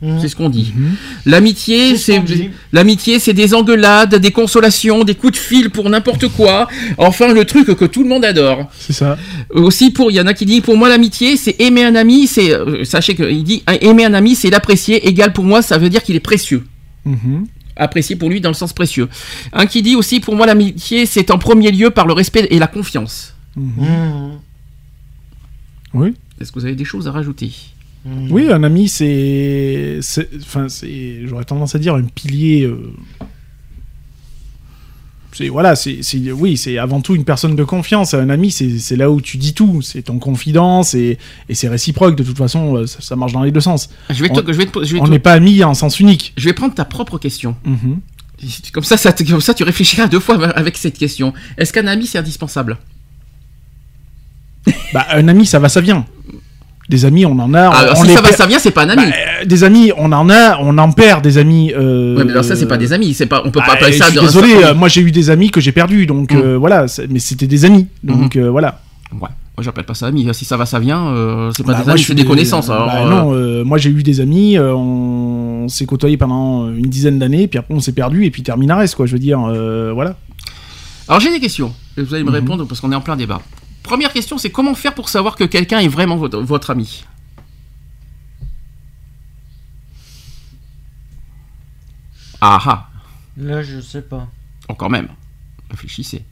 Mhm. 0.00 0.18
C'est 0.20 0.28
ce 0.28 0.36
qu'on 0.36 0.48
dit. 0.48 0.72
Mhm. 0.76 0.94
L'amitié, 1.26 1.96
C'est 1.96 2.18
ce 2.18 2.20
dit. 2.24 2.50
l'amitié, 2.72 3.18
c'est 3.18 3.32
des 3.32 3.52
engueulades, 3.52 4.14
des 4.14 4.30
consolations, 4.30 5.02
des 5.02 5.16
coups 5.16 5.32
de 5.32 5.38
fil 5.38 5.70
pour 5.70 5.90
n'importe 5.90 6.28
quoi. 6.28 6.68
Enfin, 6.98 7.32
le 7.34 7.44
truc 7.44 7.66
que 7.74 7.84
tout 7.84 8.04
le 8.04 8.08
monde 8.08 8.24
adore. 8.24 8.70
C'est 8.78 8.92
ça. 8.92 9.18
Aussi, 9.50 9.90
pour 9.90 10.10
il 10.12 10.14
y 10.14 10.20
en 10.20 10.26
a 10.28 10.34
qui 10.34 10.46
disent 10.46 10.60
pour 10.60 10.76
moi 10.76 10.88
l'amitié, 10.88 11.36
c'est 11.36 11.60
aimer 11.60 11.82
un 11.84 11.96
ami, 11.96 12.28
c'est 12.28 12.52
euh, 12.54 12.84
sachez 12.84 13.16
que 13.16 13.24
il 13.28 13.42
dit 13.42 13.64
aimer 13.80 14.04
un 14.04 14.14
ami, 14.14 14.36
c'est 14.36 14.50
l'apprécier. 14.50 15.08
Égal 15.08 15.32
pour 15.32 15.44
moi, 15.44 15.62
ça 15.62 15.78
veut 15.78 15.88
dire 15.90 16.02
qu'il 16.04 16.14
est 16.14 16.20
précieux. 16.20 16.64
Mhm. 17.04 17.46
Apprécier 17.74 18.14
pour 18.16 18.28
lui 18.30 18.40
dans 18.40 18.50
le 18.50 18.54
sens 18.54 18.72
précieux. 18.72 19.08
Un 19.52 19.66
qui 19.66 19.82
dit 19.82 19.96
aussi 19.96 20.20
pour 20.20 20.36
moi 20.36 20.46
l'amitié, 20.46 21.06
c'est 21.06 21.30
en 21.32 21.38
premier 21.38 21.70
lieu 21.72 21.90
par 21.90 22.06
le 22.06 22.12
respect 22.12 22.46
et 22.50 22.58
la 22.60 22.66
confiance. 22.68 23.34
Mhm. 23.56 24.38
Oui. 25.94 26.14
Est-ce 26.40 26.52
que 26.52 26.60
vous 26.60 26.66
avez 26.66 26.76
des 26.76 26.84
choses 26.84 27.08
à 27.08 27.12
rajouter? 27.12 27.50
Mhm. 28.04 28.30
Oui, 28.32 28.50
un 28.50 28.62
ami, 28.62 28.88
c'est. 28.88 29.98
Enfin, 30.40 30.68
c'est. 30.68 31.26
J'aurais 31.26 31.44
tendance 31.44 31.74
à 31.74 31.78
dire 31.78 31.94
un 31.94 32.02
pilier. 32.04 32.62
euh, 32.64 32.92
C'est 35.32 35.48
voilà, 35.50 35.76
c'est 35.76 36.00
oui, 36.32 36.56
c'est 36.56 36.78
avant 36.78 37.00
tout 37.00 37.14
une 37.14 37.24
personne 37.24 37.54
de 37.54 37.62
confiance. 37.62 38.14
Un 38.14 38.28
ami, 38.30 38.50
c'est 38.50 38.96
là 38.96 39.10
où 39.10 39.20
tu 39.20 39.36
dis 39.36 39.52
tout, 39.54 39.82
c'est 39.82 40.02
ton 40.02 40.18
confidence 40.18 40.94
et, 40.94 41.18
et 41.48 41.54
c'est 41.54 41.68
réciproque. 41.68 42.16
De 42.16 42.24
toute 42.24 42.38
façon, 42.38 42.76
euh, 42.76 42.86
ça, 42.86 43.00
ça 43.02 43.14
marche 43.14 43.32
dans 43.32 43.42
les 43.44 43.52
deux 43.52 43.60
sens. 43.60 43.88
Je 44.10 44.22
vais 44.22 44.28
te, 44.30 44.40
On- 44.40 44.44
je 44.46 44.52
vais 44.52 44.66
te- 44.66 44.84
je 44.84 44.94
vais 44.94 45.00
On 45.00 45.04
te- 45.04 45.10
n'est 45.10 45.18
pas 45.20 45.34
amis 45.34 45.62
en 45.62 45.74
sens 45.74 46.00
unique. 46.00 46.32
je 46.36 46.44
vais 46.44 46.54
prendre 46.54 46.74
ta 46.74 46.84
propre 46.84 47.18
question. 47.18 47.54
Mhm. 47.64 48.00
Comme 48.72 48.84
ça, 48.84 48.96
ça, 48.96 49.12
te- 49.12 49.22
comme 49.22 49.40
ça, 49.40 49.52
tu 49.54 49.64
réfléchiras 49.64 50.06
deux 50.08 50.20
fois 50.20 50.42
avec 50.50 50.76
cette 50.76 50.96
question. 50.98 51.32
Est-ce 51.56 51.72
qu'un 51.72 51.86
ami 51.86 52.06
c'est 52.06 52.18
indispensable? 52.18 52.78
Bah, 54.92 55.06
un 55.12 55.28
ami, 55.28 55.46
ça 55.46 55.58
va, 55.58 55.68
ça 55.68 55.80
vient. 55.80 56.04
Des 56.88 57.04
amis, 57.04 57.26
on 57.26 57.38
en 57.38 57.52
a. 57.52 57.68
Alors, 57.68 57.98
on 57.98 58.02
si 58.02 58.08
les 58.08 58.14
ça 58.14 58.22
va, 58.22 58.28
perd- 58.28 58.38
ça 58.40 58.46
vient, 58.46 58.58
c'est 58.58 58.70
pas 58.70 58.84
un 58.84 58.88
ami. 58.88 59.02
Bah, 59.04 59.12
euh, 59.42 59.44
des 59.44 59.62
amis, 59.62 59.92
on 59.98 60.10
en 60.10 60.30
a, 60.30 60.58
on 60.60 60.78
en 60.78 60.90
perd 60.92 61.22
des 61.22 61.36
amis. 61.36 61.70
euh, 61.76 62.16
ouais, 62.16 62.24
mais 62.24 62.32
alors 62.32 62.44
ça, 62.44 62.56
c'est 62.56 62.66
pas 62.66 62.78
des 62.78 62.94
amis. 62.94 63.12
C'est 63.12 63.26
pas, 63.26 63.42
on 63.44 63.50
peut 63.50 63.60
pas 63.60 63.66
ah, 63.70 63.72
appeler 63.74 63.92
je 63.92 63.98
ça. 63.98 64.06
suis 64.06 64.16
de- 64.16 64.20
désolé, 64.22 64.54
euh, 64.64 64.74
moi 64.74 64.88
j'ai 64.88 65.02
eu 65.02 65.10
des 65.12 65.28
amis 65.28 65.50
que 65.50 65.60
j'ai 65.60 65.72
perdus, 65.72 66.06
donc 66.06 66.32
Mm. 66.32 66.36
euh, 66.38 66.56
voilà, 66.58 66.86
mais 67.10 67.18
c'était 67.18 67.46
des 67.46 67.66
amis, 67.66 67.88
donc 68.02 68.36
euh, 68.36 68.48
voilà. 68.50 68.80
Ouais. 69.12 69.18
Moi, 69.20 69.64
j'appelle 69.64 69.84
pas 69.84 69.92
ça 69.94 70.06
ami. 70.06 70.26
Si 70.32 70.44
ça 70.46 70.56
va, 70.56 70.64
ça 70.66 70.78
vient. 70.78 71.08
euh, 71.08 71.50
c'est 71.54 71.62
pas 71.62 71.72
Bah, 71.72 71.78
des 71.80 71.84
moi, 71.84 71.92
amis, 71.92 71.98
je 72.00 72.04
c'est 72.04 72.06
suis 72.06 72.14
des 72.14 72.22
des- 72.22 72.28
connaissances. 72.28 72.70
Alors, 72.70 72.86
bah, 72.86 73.02
euh, 73.04 73.10
non, 73.10 73.34
euh, 73.34 73.64
moi 73.64 73.76
j'ai 73.76 73.90
eu 73.90 74.02
des 74.02 74.20
amis, 74.22 74.56
euh, 74.56 74.72
on 74.72 75.68
s'est 75.68 75.84
côtoyés 75.84 76.16
pendant 76.16 76.68
une 76.70 76.86
dizaine 76.88 77.18
d'années, 77.18 77.48
puis 77.48 77.58
après 77.58 77.74
on 77.74 77.80
s'est 77.80 77.92
perdu 77.92 78.24
et 78.24 78.30
puis 78.30 78.42
terminares 78.42 78.82
quoi, 78.96 79.04
je 79.06 79.12
veux 79.12 79.18
dire, 79.18 79.40
euh, 79.46 79.90
voilà. 79.92 80.14
Alors 81.08 81.20
j'ai 81.20 81.30
des 81.30 81.40
questions. 81.40 81.72
Et 81.98 82.02
vous 82.02 82.14
allez 82.14 82.22
me 82.24 82.28
Mhm. 82.30 82.34
répondre 82.36 82.66
parce 82.66 82.80
qu'on 82.80 82.92
est 82.92 82.94
en 82.94 83.00
plein 83.00 83.16
débat. 83.16 83.40
Première 83.88 84.12
question, 84.12 84.36
c'est 84.36 84.50
comment 84.50 84.74
faire 84.74 84.94
pour 84.94 85.08
savoir 85.08 85.34
que 85.34 85.44
quelqu'un 85.44 85.78
est 85.78 85.88
vraiment 85.88 86.16
votre, 86.16 86.38
votre 86.40 86.68
ami 86.68 87.06
Ah 92.42 92.58
ah, 92.66 92.88
Là, 93.38 93.62
je 93.62 93.80
sais 93.80 94.02
pas. 94.02 94.28
encore 94.68 94.90
même. 94.90 95.08
Réfléchissez. 95.70 96.22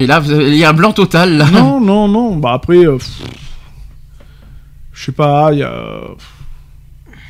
Et 0.00 0.06
là, 0.06 0.20
vous 0.20 0.30
avez- 0.32 0.48
il 0.50 0.56
y 0.58 0.64
a 0.64 0.68
un 0.68 0.74
blanc 0.74 0.92
total. 0.92 1.38
Là. 1.38 1.50
non, 1.50 1.80
non, 1.80 2.06
non, 2.06 2.36
bah 2.36 2.52
après, 2.52 2.84
euh, 2.86 2.98
je 4.92 5.04
sais 5.06 5.12
pas, 5.12 5.48
il 5.54 5.60
y 5.60 5.62
a, 5.62 6.00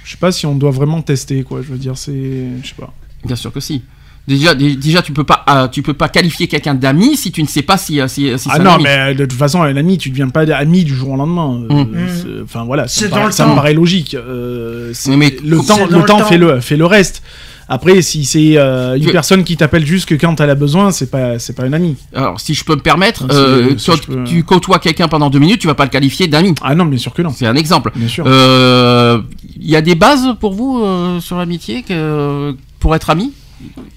je 0.02 0.10
sais 0.10 0.16
pas 0.18 0.32
si 0.32 0.44
on 0.44 0.56
doit 0.56 0.72
vraiment 0.72 1.00
tester 1.02 1.44
quoi, 1.44 1.62
je 1.62 1.68
veux 1.68 1.78
dire, 1.78 1.96
c'est, 1.96 2.60
je 2.62 2.66
sais 2.68 2.74
pas. 2.74 2.92
Bien 3.24 3.36
sûr 3.36 3.52
que 3.52 3.60
si. 3.60 3.84
Déjà, 4.28 4.54
dé- 4.54 4.76
déjà 4.76 5.00
tu 5.02 5.12
peux 5.12 5.24
pas, 5.24 5.42
euh, 5.48 5.68
tu 5.68 5.82
peux 5.82 5.94
pas 5.94 6.08
qualifier 6.08 6.46
quelqu'un 6.48 6.74
d'ami 6.74 7.16
si 7.16 7.32
tu 7.32 7.42
ne 7.42 7.48
sais 7.48 7.62
pas 7.62 7.78
si, 7.78 7.98
euh, 8.00 8.06
si, 8.08 8.30
si 8.38 8.44
c'est 8.44 8.50
Ah 8.52 8.56
un 8.60 8.64
non, 8.64 8.70
ami. 8.74 8.84
mais 8.84 9.14
de 9.14 9.24
toute 9.24 9.38
façon, 9.38 9.62
un 9.62 9.74
ami, 9.74 9.96
tu 9.98 10.10
deviens 10.10 10.28
pas 10.28 10.42
ami 10.54 10.84
du 10.84 10.94
jour 10.94 11.10
au 11.12 11.16
lendemain. 11.16 11.62
euh, 11.70 11.74
Mm. 11.84 11.88
c'est- 12.14 12.42
Enfin 12.44 12.64
voilà, 12.64 12.86
ça, 12.86 13.06
me 13.06 13.08
dans 13.10 13.16
paraît, 13.16 13.26
le 13.26 13.32
ça 13.32 13.44
me 13.44 13.48
temps. 13.50 13.56
paraît 13.56 13.72
logique. 13.74 14.14
euh, 14.14 14.90
c'est- 14.92 15.16
mais 15.16 15.34
le 15.42 15.56
temps, 15.66 15.86
le 15.90 15.96
le 15.98 16.04
temps 16.04 16.18
fait 16.24 16.36
le 16.38 16.60
fait 16.60 16.76
le 16.76 16.84
reste. 16.86 17.22
Après, 17.70 18.00
si 18.00 18.24
c'est 18.24 18.56
euh, 18.56 18.96
une 18.96 19.10
personne 19.12 19.44
qui 19.44 19.54
t'appelle 19.56 19.84
juste 19.84 20.08
que 20.08 20.14
quand 20.14 20.40
elle 20.40 20.48
a 20.50 20.54
besoin, 20.54 20.90
c'est 20.90 21.10
pas 21.10 21.38
c'est 21.38 21.54
pas 21.54 21.64
un 21.64 21.72
ami. 21.74 21.96
Alors, 22.14 22.40
si 22.40 22.54
je 22.54 22.64
peux 22.64 22.74
me 22.74 22.80
permettre, 22.80 23.30
Si- 23.30 23.36
euh, 23.36 23.76
si 23.78 23.84
toi, 23.86 23.96
je 23.96 24.02
peux- 24.06 24.24
tu 24.24 24.42
côtoies 24.44 24.78
quelqu'un 24.78 25.06
pendant 25.08 25.28
deux 25.30 25.38
minutes, 25.38 25.60
tu 25.60 25.66
vas 25.66 25.74
pas 25.74 25.84
le 25.84 25.90
qualifier 25.90 26.28
d'ami. 26.28 26.54
Ah 26.62 26.74
non, 26.74 26.86
bien 26.86 26.98
sûr 26.98 27.12
que 27.12 27.20
non. 27.22 27.30
C'est 27.34 27.46
un 27.46 27.56
exemple. 27.56 27.92
Bien 27.94 28.08
sûr. 28.08 28.24
Euh, 28.26 29.20
Il 29.60 29.68
y 29.70 29.76
a 29.76 29.82
des 29.82 29.94
bases 29.96 30.34
pour 30.40 30.54
vous 30.54 30.80
euh, 30.82 31.20
sur 31.20 31.36
l'amitié 31.36 31.82
que, 31.82 32.54
pour 32.80 32.94
être 32.94 33.10
ami? 33.10 33.32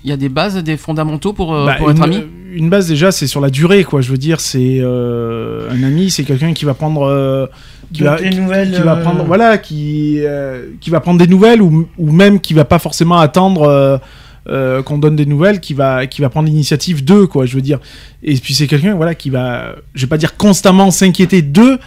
Il 0.04 0.10
y 0.10 0.14
a 0.14 0.18
des 0.18 0.30
bases, 0.30 0.58
des 0.58 0.78
fondamentaux 0.78 1.34
pour, 1.34 1.54
euh, 1.54 1.66
Bah, 1.66 1.76
pour 1.76 1.92
être 1.92 1.98
une, 1.98 2.04
ami 2.04 2.24
une 2.54 2.70
base 2.70 2.88
déjà, 2.88 3.12
c'est 3.12 3.28
sur 3.28 3.42
la 3.42 3.50
durée, 3.50 3.84
quoi. 3.84 4.02
Je 4.02 4.12
veux 4.12 4.18
dire, 4.18 4.40
c'est 4.40 4.80
euh, 4.82 5.70
un 5.72 5.84
ami, 5.84 6.10
c'est 6.10 6.24
quelqu'un 6.24 6.54
qui 6.54 6.66
va 6.66 6.74
prendre, 6.74 7.04
euh, 7.04 7.48
qui 7.94 8.04
va, 8.04 8.20
nouvelles, 8.22 8.72
qui 8.72 8.82
va 8.82 8.98
euh, 8.98 9.02
prendre, 9.02 9.24
voilà, 9.24 9.58
qui, 9.58 10.18
euh, 10.20 10.68
qui 10.80 10.90
va 10.90 11.00
prendre 11.00 11.20
des 11.20 11.28
nouvelles 11.28 11.62
ou, 11.62 11.88
ou 11.98 12.12
même 12.12 12.40
qui 12.40 12.54
va 12.54 12.66
pas 12.66 12.80
forcément 12.80 13.20
attendre 13.20 13.64
euh, 13.64 13.98
euh, 14.48 14.82
qu'on 14.84 14.98
donne 14.98 15.16
des 15.16 15.26
nouvelles, 15.26 15.60
qui 15.60 15.74
va, 15.74 16.08
qui 16.08 16.22
va 16.22 16.30
prendre 16.30 16.48
l'initiative 16.48 17.04
d'eux, 17.04 17.28
quoi. 17.28 17.46
Je 17.46 17.56
veux 17.56 17.62
dire. 17.62 17.80
Et 18.24 18.36
puis 18.36 18.54
c'est 18.54 18.68
quelqu'un, 18.68 18.96
voilà, 18.96 19.16
qui 19.16 19.30
va, 19.30 19.76
je 19.94 20.02
vais 20.02 20.10
pas 20.10 20.18
dire 20.18 20.36
constamment 20.36 20.92
s'inquiéter 20.92 21.42
d'eux, 21.42 21.80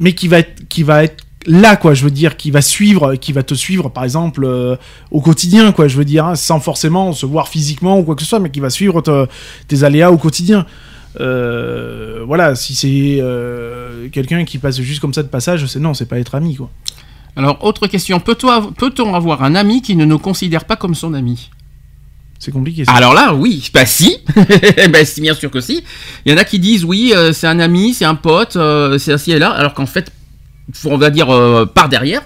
mais 0.00 0.12
qui 0.12 0.28
va 0.28 0.40
être, 0.40 0.66
qui 0.68 0.82
va 0.82 1.04
être 1.04 1.25
là 1.46 1.76
quoi 1.76 1.94
je 1.94 2.04
veux 2.04 2.10
dire 2.10 2.36
qui 2.36 2.50
va 2.50 2.60
suivre 2.60 3.14
qui 3.14 3.32
va 3.32 3.42
te 3.42 3.54
suivre 3.54 3.88
par 3.88 4.04
exemple 4.04 4.44
euh, 4.44 4.76
au 5.10 5.20
quotidien 5.20 5.72
quoi 5.72 5.86
je 5.88 5.96
veux 5.96 6.04
dire 6.04 6.26
hein, 6.26 6.34
sans 6.34 6.60
forcément 6.60 7.12
se 7.12 7.24
voir 7.26 7.48
physiquement 7.48 7.98
ou 7.98 8.02
quoi 8.04 8.14
que 8.16 8.22
ce 8.22 8.28
soit 8.28 8.40
mais 8.40 8.50
qui 8.50 8.60
va 8.60 8.70
suivre 8.70 9.00
te- 9.00 9.26
tes 9.68 9.84
aléas 9.84 10.10
au 10.10 10.18
quotidien 10.18 10.66
Euh, 11.18 12.24
voilà 12.26 12.54
si 12.54 12.74
c'est 12.74 13.18
euh, 13.20 14.08
quelqu'un 14.10 14.44
qui 14.44 14.58
passe 14.58 14.78
juste 14.82 15.00
comme 15.00 15.14
ça 15.14 15.22
de 15.22 15.28
passage 15.28 15.64
c'est 15.66 15.78
non 15.80 15.94
c'est 15.94 16.04
pas 16.06 16.18
être 16.18 16.34
ami 16.34 16.56
quoi 16.56 16.68
Alors, 17.36 17.56
autre 17.64 17.86
question. 17.86 18.20
Peut-on 18.20 18.72
peut-on 18.72 19.14
avoir 19.14 19.42
un 19.42 19.54
ami 19.54 19.80
qui 19.82 19.94
ne 19.96 20.04
nous 20.04 20.18
considère 20.18 20.64
pas 20.64 20.76
comme 20.76 20.94
son 20.94 21.14
ami? 21.14 21.50
C'est 22.38 22.52
compliqué 22.52 22.84
ça. 22.84 22.92
Alors 22.92 23.14
là, 23.14 23.32
oui, 23.34 23.70
bah 23.72 23.86
si, 23.86 24.18
bah 24.92 25.04
si, 25.06 25.20
bien 25.22 25.34
sûr 25.34 25.50
que 25.50 25.60
si. 25.60 25.82
Il 26.24 26.32
y 26.32 26.34
en 26.34 26.38
a 26.38 26.44
qui 26.44 26.58
disent 26.58 26.84
oui, 26.84 27.12
euh, 27.14 27.32
c'est 27.32 27.46
un 27.46 27.60
ami, 27.60 27.94
c'est 27.94 28.04
un 28.04 28.14
pote, 28.14 28.56
euh, 28.56 28.98
c'est 28.98 29.12
ainsi 29.12 29.32
et 29.32 29.38
là, 29.38 29.50
alors 29.50 29.72
qu'en 29.74 29.86
fait, 29.86 30.10
on 30.84 30.98
va 30.98 31.10
dire 31.10 31.30
euh, 31.30 31.66
par 31.66 31.88
derrière, 31.88 32.22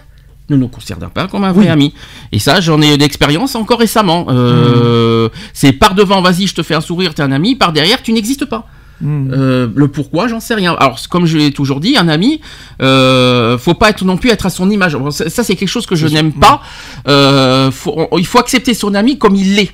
ne 0.49 0.57
nous 0.57 0.69
considère 0.69 1.10
pas 1.10 1.28
comme 1.28 1.44
un 1.44 1.52
vrai 1.52 1.67
Oui. 1.67 1.70
ami. 1.70 1.94
Et 2.33 2.39
ça, 2.41 2.60
j'en 2.60 2.83
ai 2.83 2.94
eu 2.94 2.99
d'expérience 2.99 3.55
encore 3.55 3.78
récemment. 3.78 4.27
Euh, 4.31 5.28
C'est 5.52 5.73
par 5.73 5.94
devant, 5.94 6.20
vas-y, 6.23 6.47
je 6.47 6.55
te 6.55 6.62
fais 6.62 6.75
un 6.75 6.81
sourire, 6.81 7.15
t'es 7.15 7.23
un 7.23 7.31
ami, 7.33 7.55
par 7.55 7.73
derrière, 7.73 8.02
tu 8.02 8.12
n'existes 8.12 8.47
pas. 8.47 8.67
Hmm. 9.02 9.31
Euh, 9.33 9.69
le 9.75 9.89
pourquoi, 9.89 10.28
j'en 10.28 10.41
sais 10.41 10.55
rien. 10.55 10.75
Alors, 10.78 10.99
comme 11.09 11.25
je 11.25 11.39
l'ai 11.39 11.52
toujours 11.52 11.81
dit, 11.81 11.97
un 11.97 12.09
ami, 12.09 12.41
euh, 12.83 13.57
faut 13.57 13.73
pas 13.75 13.89
être 13.91 14.05
non 14.05 14.17
plus 14.19 14.28
être 14.31 14.44
à 14.44 14.51
son 14.51 14.69
image. 14.70 14.94
Bon, 14.97 15.10
Ça, 15.10 15.31
ça, 15.31 15.43
c'est 15.44 15.57
quelque 15.57 15.69
chose 15.70 15.86
que 15.86 15.94
je 15.97 16.07
n'aime 16.07 16.33
pas. 16.35 16.60
Euh, 17.09 17.70
faut- 17.70 18.09
on- 18.10 18.19
il 18.19 18.27
faut 18.27 18.39
accepter 18.39 18.75
son 18.75 18.93
ami 18.94 19.17
comme 19.19 19.36
il 19.36 19.55
l'est. 19.55 19.70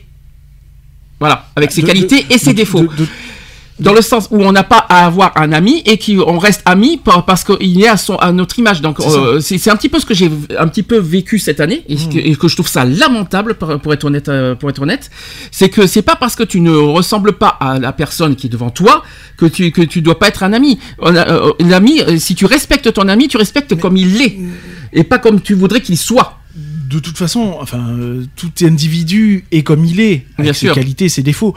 Voilà, 1.18 1.46
avec 1.56 1.72
ses 1.72 1.80
De- 1.82 1.86
qualités 1.86 2.22
de- 2.22 2.34
et 2.34 2.38
ses 2.38 2.52
de- 2.52 2.56
défauts. 2.58 2.86
Dans 3.78 3.92
le 3.92 4.00
sens 4.00 4.28
où 4.30 4.40
on 4.42 4.52
n'a 4.52 4.64
pas 4.64 4.78
à 4.88 5.04
avoir 5.04 5.32
un 5.36 5.52
ami 5.52 5.82
et 5.84 5.98
qu'on 5.98 6.38
reste 6.38 6.62
ami 6.64 6.96
par- 6.96 7.26
parce 7.26 7.44
qu'il 7.44 7.82
est 7.82 7.88
à, 7.88 7.98
son, 7.98 8.16
à 8.16 8.32
notre 8.32 8.58
image. 8.58 8.80
Donc 8.80 8.96
C'est 9.00 9.06
euh, 9.18 9.40
c'est 9.40 9.68
un 9.70 9.76
petit 9.76 9.90
peu 9.90 10.00
ce 10.00 10.06
que 10.06 10.14
j'ai 10.14 10.30
un 10.58 10.66
petit 10.66 10.82
peu 10.82 10.96
vécu 10.96 11.38
cette 11.38 11.60
année 11.60 11.84
et, 11.86 11.98
ce 11.98 12.06
que, 12.08 12.16
et 12.16 12.34
que 12.36 12.48
je 12.48 12.54
trouve 12.56 12.68
ça 12.68 12.86
lamentable 12.86 13.54
pour, 13.54 13.78
pour 13.78 13.92
être 13.92 14.04
honnête. 14.04 14.30
euh, 14.30 14.54
pour 14.54 14.70
être 14.70 14.80
honnête, 14.80 15.10
c'est 15.50 15.68
que 15.68 15.86
c'est 15.86 16.00
pas 16.00 16.16
parce 16.16 16.36
que 16.36 16.42
tu 16.42 16.60
ne 16.60 16.70
ressembles 16.74 17.34
pas 17.34 17.48
à 17.48 17.78
la 17.78 17.92
personne 17.92 18.34
qui 18.34 18.46
est 18.46 18.50
devant 18.50 18.70
toi 18.70 19.02
que 19.36 19.44
tu 19.44 19.70
que 19.72 19.82
tu 19.82 20.00
dois 20.00 20.18
pas 20.18 20.28
être 20.28 20.42
un 20.42 20.54
ami. 20.54 20.78
Euh, 21.02 21.52
L'ami, 21.60 22.00
si 22.18 22.34
tu 22.34 22.46
respectes 22.46 22.90
ton 22.94 23.08
ami, 23.08 23.28
tu 23.28 23.36
respectes 23.36 23.78
comme 23.78 23.98
il 23.98 24.16
l'est 24.16 24.38
et 24.94 25.04
pas 25.04 25.18
comme 25.18 25.42
tu 25.42 25.52
voudrais 25.52 25.82
qu'il 25.82 25.98
soit. 25.98 26.38
de 26.88 26.98
toute 27.00 27.18
façon, 27.18 27.56
enfin, 27.60 27.84
euh, 27.90 28.24
tout 28.36 28.50
individu 28.62 29.44
est 29.52 29.62
comme 29.64 29.84
il 29.84 30.00
est, 30.00 30.24
avec 30.38 30.44
Bien 30.44 30.52
ses 30.54 30.66
sûr. 30.66 30.74
qualités, 30.74 31.08
ses 31.10 31.22
défauts. 31.22 31.54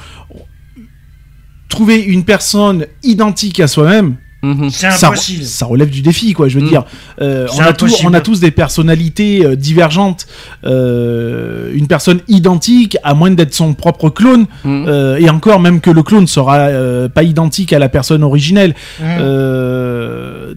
Trouver 1.69 1.97
une 2.01 2.23
personne 2.25 2.85
identique 3.03 3.59
à 3.61 3.67
soi-même, 3.67 4.15
Mhm. 4.41 4.69
C'est 4.69 4.89
ça, 4.91 5.07
impossible. 5.09 5.43
ça 5.43 5.65
relève 5.65 5.89
du 5.89 6.01
défi, 6.01 6.31
quoi. 6.31 6.47
Je 6.47 6.57
veux 6.59 6.65
Mm. 6.65 6.69
dire, 6.69 6.85
Euh, 7.21 7.45
on, 7.57 7.59
a 7.59 7.73
tous, 7.73 7.87
impossible. 7.87 8.09
on 8.09 8.13
a 8.13 8.21
tous 8.21 8.39
des 8.39 8.51
personnalités 8.51 9.45
euh, 9.45 9.55
divergentes. 9.57 10.27
Euh, 10.63 11.71
une 11.73 11.87
personne 11.87 12.21
identique, 12.29 12.97
à 13.03 13.13
moins 13.13 13.31
d'être 13.31 13.53
son 13.53 13.73
propre 13.73 14.09
clone, 14.09 14.45
Mhm. 14.63 14.85
euh, 14.87 15.17
et 15.17 15.29
encore, 15.29 15.59
même 15.59 15.81
que 15.81 15.89
le 15.91 16.03
clone 16.03 16.25
sera 16.25 16.57
euh, 16.57 17.09
pas 17.09 17.23
identique 17.23 17.73
à 17.73 17.79
la 17.79 17.89
personne 17.89 18.23
originelle. 18.23 18.75
Mmh. 19.01 19.03
Euh, 19.19 20.53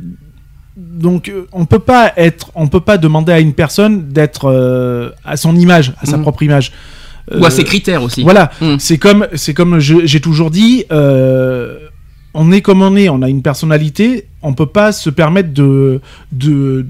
donc, 0.76 1.32
on 1.52 1.65
peut 1.66 1.78
pas 1.81 2.12
être, 2.16 2.50
on 2.55 2.68
peut 2.68 2.81
pas 2.81 2.99
demander 2.99 3.32
à 3.32 3.41
une 3.41 3.52
personne 3.52 4.08
d'être 4.10 4.44
euh, 4.49 5.10
à 5.24 5.36
son 5.36 5.57
image, 5.57 5.92
à 6.00 6.07
sa 6.07 6.16
Mhm. 6.16 6.23
propre 6.23 6.42
image. 6.44 6.73
Ou 7.31 7.44
à 7.44 7.49
Euh, 7.49 7.51
ses 7.51 7.65
critères 7.65 8.02
aussi. 8.02 8.23
voilà, 8.23 8.51
Mm. 8.60 8.76
c'est 8.78 8.99
comme, 8.99 9.26
c'est 9.34 9.55
comme 9.55 9.78
j'ai 9.78 10.20
toujours 10.20 10.51
dit, 10.51 10.84
euh, 10.91 11.78
on 12.34 12.51
est 12.51 12.62
comme 12.62 12.83
on 12.83 12.97
est, 12.97 13.09
on 13.09 13.23
a 13.23 13.28
une 13.28 13.42
personnalité, 13.42 14.26
on 14.42 14.55
peut 14.55 14.67
pas 14.67 14.91
se 14.92 15.10
permettre 15.10 15.52
de, 15.52 16.01
de, 16.33 16.86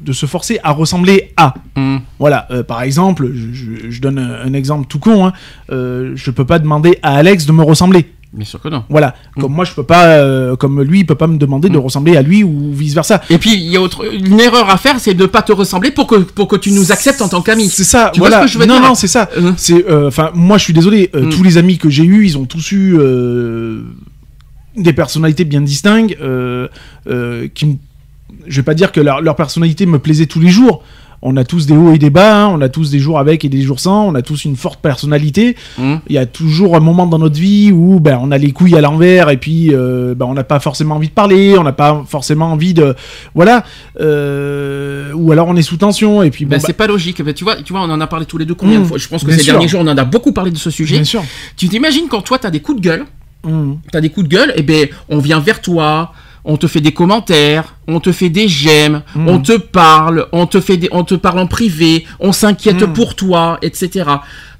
de 0.00 0.12
se 0.12 0.26
forcer 0.26 0.58
à 0.62 0.72
ressembler 0.72 1.32
à. 1.36 1.54
Mhm. 1.76 2.00
Voilà, 2.18 2.46
euh, 2.50 2.62
par 2.62 2.82
exemple, 2.82 3.30
je, 3.32 3.52
je- 3.52 3.90
je 3.90 4.00
donne 4.00 4.18
un, 4.18 4.40
un 4.46 4.52
exemple 4.54 4.86
tout 4.88 4.98
con, 4.98 5.26
hein, 5.26 5.32
euh, 5.70 6.12
je 6.14 6.30
peux 6.30 6.44
pas 6.44 6.58
demander 6.58 6.98
à 7.02 7.16
Alex 7.16 7.46
de 7.46 7.52
me 7.52 7.62
ressembler. 7.62 8.06
Bien 8.36 8.44
sûr 8.44 8.60
que 8.60 8.68
non. 8.68 8.84
Voilà, 8.90 9.14
Mm. 9.36 9.40
comme 9.40 9.52
moi 9.54 9.64
je 9.64 9.72
peux 9.72 9.82
pas, 9.82 10.06
euh, 10.18 10.54
comme 10.56 10.82
lui 10.82 11.00
il 11.00 11.06
peut 11.06 11.14
pas 11.14 11.26
me 11.26 11.38
demander 11.38 11.68
de 11.70 11.78
Mm. 11.78 11.80
ressembler 11.80 12.16
à 12.18 12.22
lui 12.22 12.44
ou 12.44 12.70
vice 12.72 12.92
versa. 12.94 13.22
Et 13.30 13.38
puis 13.38 13.54
il 13.54 13.62
y 13.62 13.76
a 13.76 13.80
autre, 13.80 14.04
une 14.14 14.38
erreur 14.38 14.68
à 14.68 14.76
faire, 14.76 15.00
c'est 15.00 15.14
de 15.14 15.24
pas 15.26 15.40
te 15.42 15.52
ressembler 15.52 15.90
pour 15.90 16.06
que 16.06 16.16
pour 16.16 16.46
que 16.46 16.56
tu 16.56 16.70
nous 16.72 16.92
acceptes 16.92 17.22
en 17.22 17.28
tant 17.28 17.40
qu'ami. 17.40 17.68
C'est 17.70 17.82
ça, 17.84 18.10
Tu 18.12 18.20
vois 18.20 18.28
voilà. 18.28 18.42
ce 18.42 18.46
que 18.46 18.52
je 18.52 18.58
veux 18.58 18.66
non, 18.66 18.78
dire? 18.78 18.88
non, 18.90 18.94
c'est 18.94 19.08
ça. 19.08 19.30
Euh. 19.38 19.52
C'est, 19.56 19.88
euh, 19.88 20.08
enfin, 20.08 20.30
moi, 20.34 20.58
je 20.58 20.64
suis 20.64 20.74
désolé. 20.74 21.10
euh, 21.14 21.22
Mm. 21.26 21.30
Tous 21.30 21.42
les 21.42 21.56
amis 21.56 21.78
que 21.78 21.88
j'ai 21.88 22.04
eus, 22.04 22.26
ils 22.26 22.36
ont 22.36 22.44
tous 22.44 22.72
eu 22.72 22.98
des 24.76 24.92
personnalités 24.92 25.44
bien 25.44 25.62
distinctes. 25.62 26.14
Qui, 27.54 27.66
me- 27.66 27.76
je 28.46 28.56
vais 28.56 28.64
pas 28.64 28.74
dire 28.74 28.92
que 28.92 29.00
leur, 29.00 29.20
leur 29.22 29.34
personnalité 29.36 29.86
me 29.86 29.98
plaisait 29.98 30.26
tous 30.26 30.40
les 30.40 30.48
jours. 30.50 30.82
On 31.22 31.36
a 31.36 31.44
tous 31.44 31.66
des 31.66 31.76
hauts 31.76 31.92
et 31.92 31.98
des 31.98 32.10
bas. 32.10 32.44
hein, 32.44 32.48
on 32.54 32.60
a 32.60 32.68
tous 32.68 32.90
des 32.90 32.98
jours 32.98 33.18
avec 33.18 33.44
et 33.44 33.48
des 33.48 33.62
jours 33.62 33.80
sans. 33.80 34.06
On 34.06 34.14
a 34.14 34.22
tous 34.22 34.44
une 34.44 34.56
forte 34.56 34.80
personnalité. 34.80 35.56
Mhm. 35.78 36.00
Il 36.08 36.14
y 36.14 36.18
a 36.18 36.26
toujours 36.26 36.76
un 36.76 36.80
moment 36.80 37.06
dans 37.06 37.18
notre 37.18 37.38
vie 37.40 37.72
où 37.72 38.00
ben, 38.00 38.18
on 38.22 38.30
a 38.30 38.38
les 38.38 38.52
couilles 38.52 38.76
à 38.76 38.80
l'envers 38.80 39.30
et 39.30 39.36
puis 39.38 39.74
euh, 39.74 40.14
ben, 40.14 40.26
on 40.26 40.34
n'a 40.34 40.44
pas 40.44 40.60
forcément 40.60 40.96
envie 40.96 41.08
de 41.08 41.12
parler, 41.14 41.56
on 41.58 41.62
n'a 41.62 41.72
pas 41.72 42.04
forcément 42.06 42.46
envie 42.52 42.74
de 42.74 42.94
voilà, 43.34 43.64
euh, 44.00 45.12
ou 45.14 45.32
alors 45.32 45.48
on 45.48 45.56
est 45.56 45.62
sous 45.62 45.76
tension 45.76 46.22
et 46.22 46.30
puis 46.30 46.44
bon, 46.44 46.50
Ben, 46.52 46.58
bah, 46.58 46.64
c'est 46.66 46.72
pas 46.72 46.86
logique. 46.86 47.22
Ben, 47.22 47.34
tu 47.34 47.44
vois, 47.44 47.56
tu 47.56 47.72
vois, 47.72 47.82
on 47.82 47.90
en 47.90 48.00
a 48.00 48.06
parlé 48.06 48.26
tous 48.26 48.38
les 48.38 48.44
deux 48.44 48.54
combien 48.54 48.78
de 48.78 48.84
Mm. 48.84 48.86
fois? 48.86 48.98
Je 48.98 49.08
pense 49.08 49.22
que 49.22 49.28
Bien 49.28 49.36
ces 49.38 49.44
sûr. 49.44 49.52
derniers 49.54 49.68
jours, 49.68 49.80
on 49.82 49.88
en 49.88 49.96
a 49.96 50.04
beaucoup 50.04 50.32
parlé 50.32 50.50
de 50.50 50.58
ce 50.58 50.70
sujet. 50.70 50.96
bien 50.96 51.04
sûr. 51.04 51.22
Tu 51.56 51.68
t'imagines 51.68 52.08
quand 52.08 52.22
toi, 52.22 52.38
t'as 52.38 52.50
des 52.50 52.60
coups 52.60 52.80
de 52.80 52.84
gueule, 52.84 53.04
Mm. 53.44 53.74
t'as 53.92 54.00
des 54.00 54.10
coups 54.10 54.28
de 54.28 54.34
gueule, 54.34 54.52
et 54.56 54.62
ben, 54.62 54.88
on 55.08 55.18
vient 55.18 55.40
vers 55.40 55.60
toi, 55.60 56.12
on 56.48 56.56
te 56.56 56.66
fait 56.66 56.80
des 56.80 56.92
commentaires, 56.92 57.74
on 57.88 58.00
te 58.00 58.12
fait 58.12 58.30
des 58.30 58.46
j'aime, 58.48 59.02
Mm. 59.14 59.28
on 59.28 59.38
te 59.40 59.56
parle, 59.58 60.26
on 60.32 60.46
te 60.46 60.60
fait 60.60 60.76
des, 60.76 60.88
on 60.92 61.04
te 61.04 61.14
parle 61.16 61.40
en 61.40 61.46
privé, 61.46 62.06
on 62.20 62.32
s'inquiète 62.32 62.82
Mm. 62.82 62.92
pour 62.94 63.14
toi, 63.16 63.58
etc. 63.62 64.04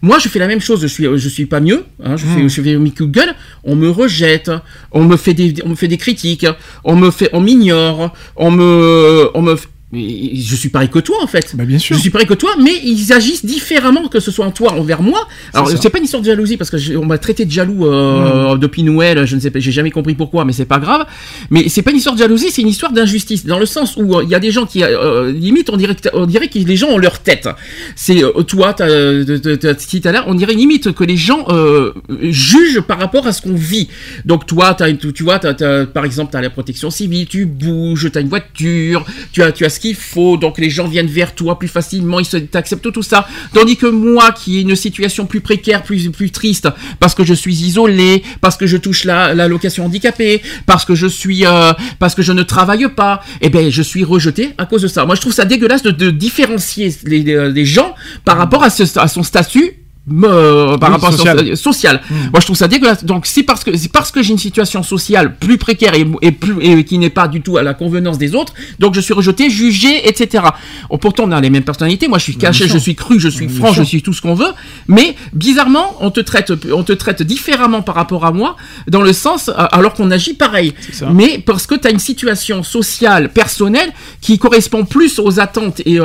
Moi, 0.02 0.18
je 0.18 0.28
fais 0.28 0.38
la 0.38 0.46
même 0.46 0.60
chose. 0.60 0.82
Je 0.82 0.86
suis, 0.88 1.04
je 1.16 1.28
suis 1.28 1.46
pas 1.46 1.60
mieux. 1.60 1.84
Hein, 2.04 2.16
je 2.16 2.26
fais, 2.26 2.42
Mm. 2.42 2.48
je 2.50 2.60
fais 2.62 2.76
mes 2.76 2.90
coups 2.90 3.08
de 3.10 3.14
gueule. 3.18 3.34
On 3.64 3.76
me 3.76 3.88
rejette, 3.88 4.50
on 4.92 5.04
me 5.04 5.16
fait 5.16 5.32
des, 5.34 5.54
on 5.64 5.70
me 5.70 5.74
fait 5.74 5.88
des 5.88 5.96
critiques, 5.96 6.46
on 6.84 6.96
me 6.96 7.10
fait, 7.10 7.30
on 7.32 7.40
m'ignore, 7.40 8.12
on 8.36 8.50
me, 8.50 9.30
on 9.34 9.42
me. 9.42 9.56
Je 9.92 10.56
suis 10.56 10.68
pareil 10.68 10.88
que 10.88 10.98
toi 10.98 11.16
en 11.22 11.28
fait. 11.28 11.54
Bah, 11.54 11.64
bien 11.64 11.78
sûr. 11.78 11.94
Je 11.96 12.00
suis 12.00 12.10
pareil 12.10 12.26
que 12.26 12.34
toi, 12.34 12.50
mais 12.60 12.72
ils 12.84 13.12
agissent 13.12 13.44
différemment 13.44 14.08
que 14.08 14.18
ce 14.18 14.30
soit 14.32 14.44
en 14.44 14.50
toi 14.50 14.72
envers 14.72 15.00
moi. 15.00 15.26
Alors 15.54 15.68
c'est 15.80 15.90
pas 15.90 15.98
une 15.98 16.04
histoire 16.04 16.22
de 16.22 16.26
jalousie 16.26 16.56
parce 16.56 16.70
que 16.70 16.96
on 16.96 17.04
m'a 17.06 17.18
traité 17.18 17.44
de 17.44 17.50
jaloux 17.52 17.86
euh, 17.86 18.56
depuis 18.56 18.82
Noël. 18.82 19.24
Je 19.26 19.36
ne 19.36 19.40
sais 19.40 19.50
pas, 19.50 19.60
j'ai 19.60 19.70
jamais 19.72 19.92
compris 19.92 20.14
pourquoi, 20.14 20.44
mais 20.44 20.52
c'est 20.52 20.64
pas 20.64 20.80
grave. 20.80 21.06
Mais 21.50 21.68
c'est 21.68 21.82
pas 21.82 21.92
une 21.92 21.98
histoire 21.98 22.16
de 22.16 22.20
jalousie, 22.20 22.50
c'est 22.50 22.62
une 22.62 22.68
histoire 22.68 22.90
d'injustice 22.92 23.46
dans 23.46 23.60
le 23.60 23.66
sens 23.66 23.96
où 23.96 24.16
euh, 24.16 24.24
il 24.24 24.28
y 24.28 24.34
a 24.34 24.40
des 24.40 24.50
gens 24.50 24.66
qui 24.66 24.82
euh, 24.82 25.30
limite 25.32 25.70
on 25.70 25.76
dirait 25.76 25.94
que 25.94 26.00
t'as- 26.02 26.10
on 26.14 26.26
dirait 26.26 26.48
que 26.48 26.58
les 26.58 26.76
gens 26.76 26.88
ont 26.88 26.98
leur 26.98 27.20
tête. 27.20 27.48
C'est 27.94 28.24
euh, 28.24 28.32
toi, 28.42 28.74
t'as- 28.74 28.88
t'as- 28.88 29.38
t'as- 29.38 29.56
t'as 29.56 29.74
dit 29.74 30.00
tout 30.00 30.08
à 30.08 30.12
l'heure, 30.12 30.24
on 30.26 30.34
dirait 30.34 30.54
limite 30.54 30.92
que 30.92 31.04
les 31.04 31.16
gens 31.16 31.46
euh, 31.50 31.92
jugent 32.22 32.80
par 32.80 32.98
rapport 32.98 33.26
à 33.28 33.32
ce 33.32 33.40
qu'on 33.40 33.54
vit. 33.54 33.88
Donc 34.24 34.46
toi, 34.46 34.74
t'as, 34.74 34.92
tu 34.92 35.22
vois, 35.22 35.38
t'as, 35.38 35.54
t'as- 35.54 35.86
par 35.86 36.04
exemple, 36.04 36.32
tu 36.32 36.36
as 36.36 36.42
la 36.42 36.50
protection 36.50 36.90
civile, 36.90 37.26
tu 37.28 37.46
bouges, 37.46 38.10
tu 38.10 38.18
as 38.18 38.20
une 38.20 38.28
voiture, 38.28 39.06
tu 39.32 39.42
as, 39.44 39.52
tu 39.52 39.64
as 39.64 39.75
ce 39.76 39.80
qu'il 39.80 39.94
faut, 39.94 40.36
donc 40.36 40.58
les 40.58 40.70
gens 40.70 40.88
viennent 40.88 41.06
vers 41.06 41.34
toi 41.34 41.58
plus 41.58 41.68
facilement, 41.68 42.18
ils 42.20 42.48
t'acceptent 42.48 42.90
tout 42.90 43.02
ça. 43.02 43.28
Tandis 43.54 43.76
que 43.76 43.86
moi, 43.86 44.32
qui 44.32 44.58
ai 44.58 44.60
une 44.62 44.74
situation 44.76 45.26
plus 45.26 45.40
précaire, 45.40 45.82
plus, 45.82 46.08
plus 46.10 46.30
triste, 46.30 46.68
parce 46.98 47.14
que 47.14 47.24
je 47.24 47.34
suis 47.34 47.54
isolé, 47.54 48.22
parce 48.40 48.56
que 48.56 48.66
je 48.66 48.76
touche 48.76 49.04
la, 49.04 49.34
la 49.34 49.48
location 49.48 49.84
handicapée, 49.84 50.42
parce 50.66 50.84
que 50.84 50.94
je 50.94 51.06
suis, 51.06 51.46
euh, 51.46 51.72
parce 51.98 52.14
que 52.14 52.22
je 52.22 52.32
ne 52.32 52.42
travaille 52.42 52.88
pas, 52.94 53.22
eh 53.40 53.50
ben, 53.50 53.70
je 53.70 53.82
suis 53.82 54.04
rejeté 54.04 54.52
à 54.58 54.66
cause 54.66 54.82
de 54.82 54.88
ça. 54.88 55.04
Moi, 55.04 55.14
je 55.14 55.20
trouve 55.20 55.32
ça 55.32 55.44
dégueulasse 55.44 55.82
de, 55.82 56.10
différencier 56.10 56.94
les, 57.04 57.64
gens 57.64 57.94
par 58.24 58.38
rapport 58.38 58.62
à 58.62 58.70
son 58.70 59.22
statut 59.22 59.85
euh, 60.24 60.78
par 60.78 60.88
Oui, 60.90 60.94
rapport 60.94 61.12
social. 61.12 61.38
à 61.52 61.56
social. 61.56 62.00
Moi, 62.10 62.40
je 62.40 62.44
trouve 62.46 62.56
ça 62.56 62.68
dégueulasse. 62.68 63.04
Donc, 63.04 63.26
c'est 63.26 63.42
parce 63.42 63.64
que 63.64 63.76
c'est 63.76 63.90
parce 63.90 64.10
que 64.12 64.22
j'ai 64.22 64.32
une 64.32 64.38
situation 64.38 64.82
sociale 64.82 65.36
plus 65.36 65.58
précaire 65.58 65.94
et, 65.94 66.06
et 66.22 66.32
plus 66.32 66.54
et 66.60 66.84
qui 66.84 66.98
n'est 66.98 67.10
pas 67.10 67.28
du 67.28 67.40
tout 67.40 67.56
à 67.56 67.62
la 67.62 67.74
convenance 67.74 68.18
des 68.18 68.34
autres. 68.34 68.54
Donc, 68.78 68.94
je 68.94 69.00
suis 69.00 69.14
rejeté, 69.14 69.50
jugé, 69.50 70.08
etc. 70.08 70.44
Oh, 70.90 70.98
pourtant, 70.98 71.24
on 71.26 71.32
a 71.32 71.40
les 71.40 71.50
mêmes 71.50 71.64
personnalités. 71.64 72.08
Moi, 72.08 72.18
je 72.18 72.24
suis 72.24 72.36
caché, 72.36 72.68
je 72.68 72.78
suis 72.78 72.94
cru, 72.94 73.18
je 73.18 73.28
suis 73.28 73.48
franc, 73.48 73.72
je 73.72 73.82
suis 73.82 74.02
tout 74.02 74.12
ce 74.12 74.22
qu'on 74.22 74.34
veut. 74.34 74.52
Mais 74.88 75.16
bizarrement, 75.32 75.96
on 76.00 76.10
te 76.10 76.20
traite, 76.20 76.52
on 76.72 76.82
te 76.82 76.92
traite 76.92 77.22
différemment 77.22 77.82
par 77.82 77.94
rapport 77.94 78.24
à 78.24 78.32
moi, 78.32 78.56
dans 78.88 79.02
le 79.02 79.12
sens 79.12 79.48
euh, 79.48 79.52
alors 79.72 79.94
qu'on 79.94 80.10
agit 80.10 80.34
pareil. 80.34 80.72
Mais 81.12 81.38
parce 81.44 81.66
que 81.66 81.74
tu 81.74 81.86
as 81.88 81.90
une 81.90 81.98
situation 81.98 82.62
sociale, 82.62 83.30
personnelle, 83.32 83.92
qui 84.20 84.38
correspond 84.38 84.84
plus 84.84 85.18
aux 85.18 85.40
attentes 85.40 85.80
et, 85.84 85.98
euh, 86.00 86.04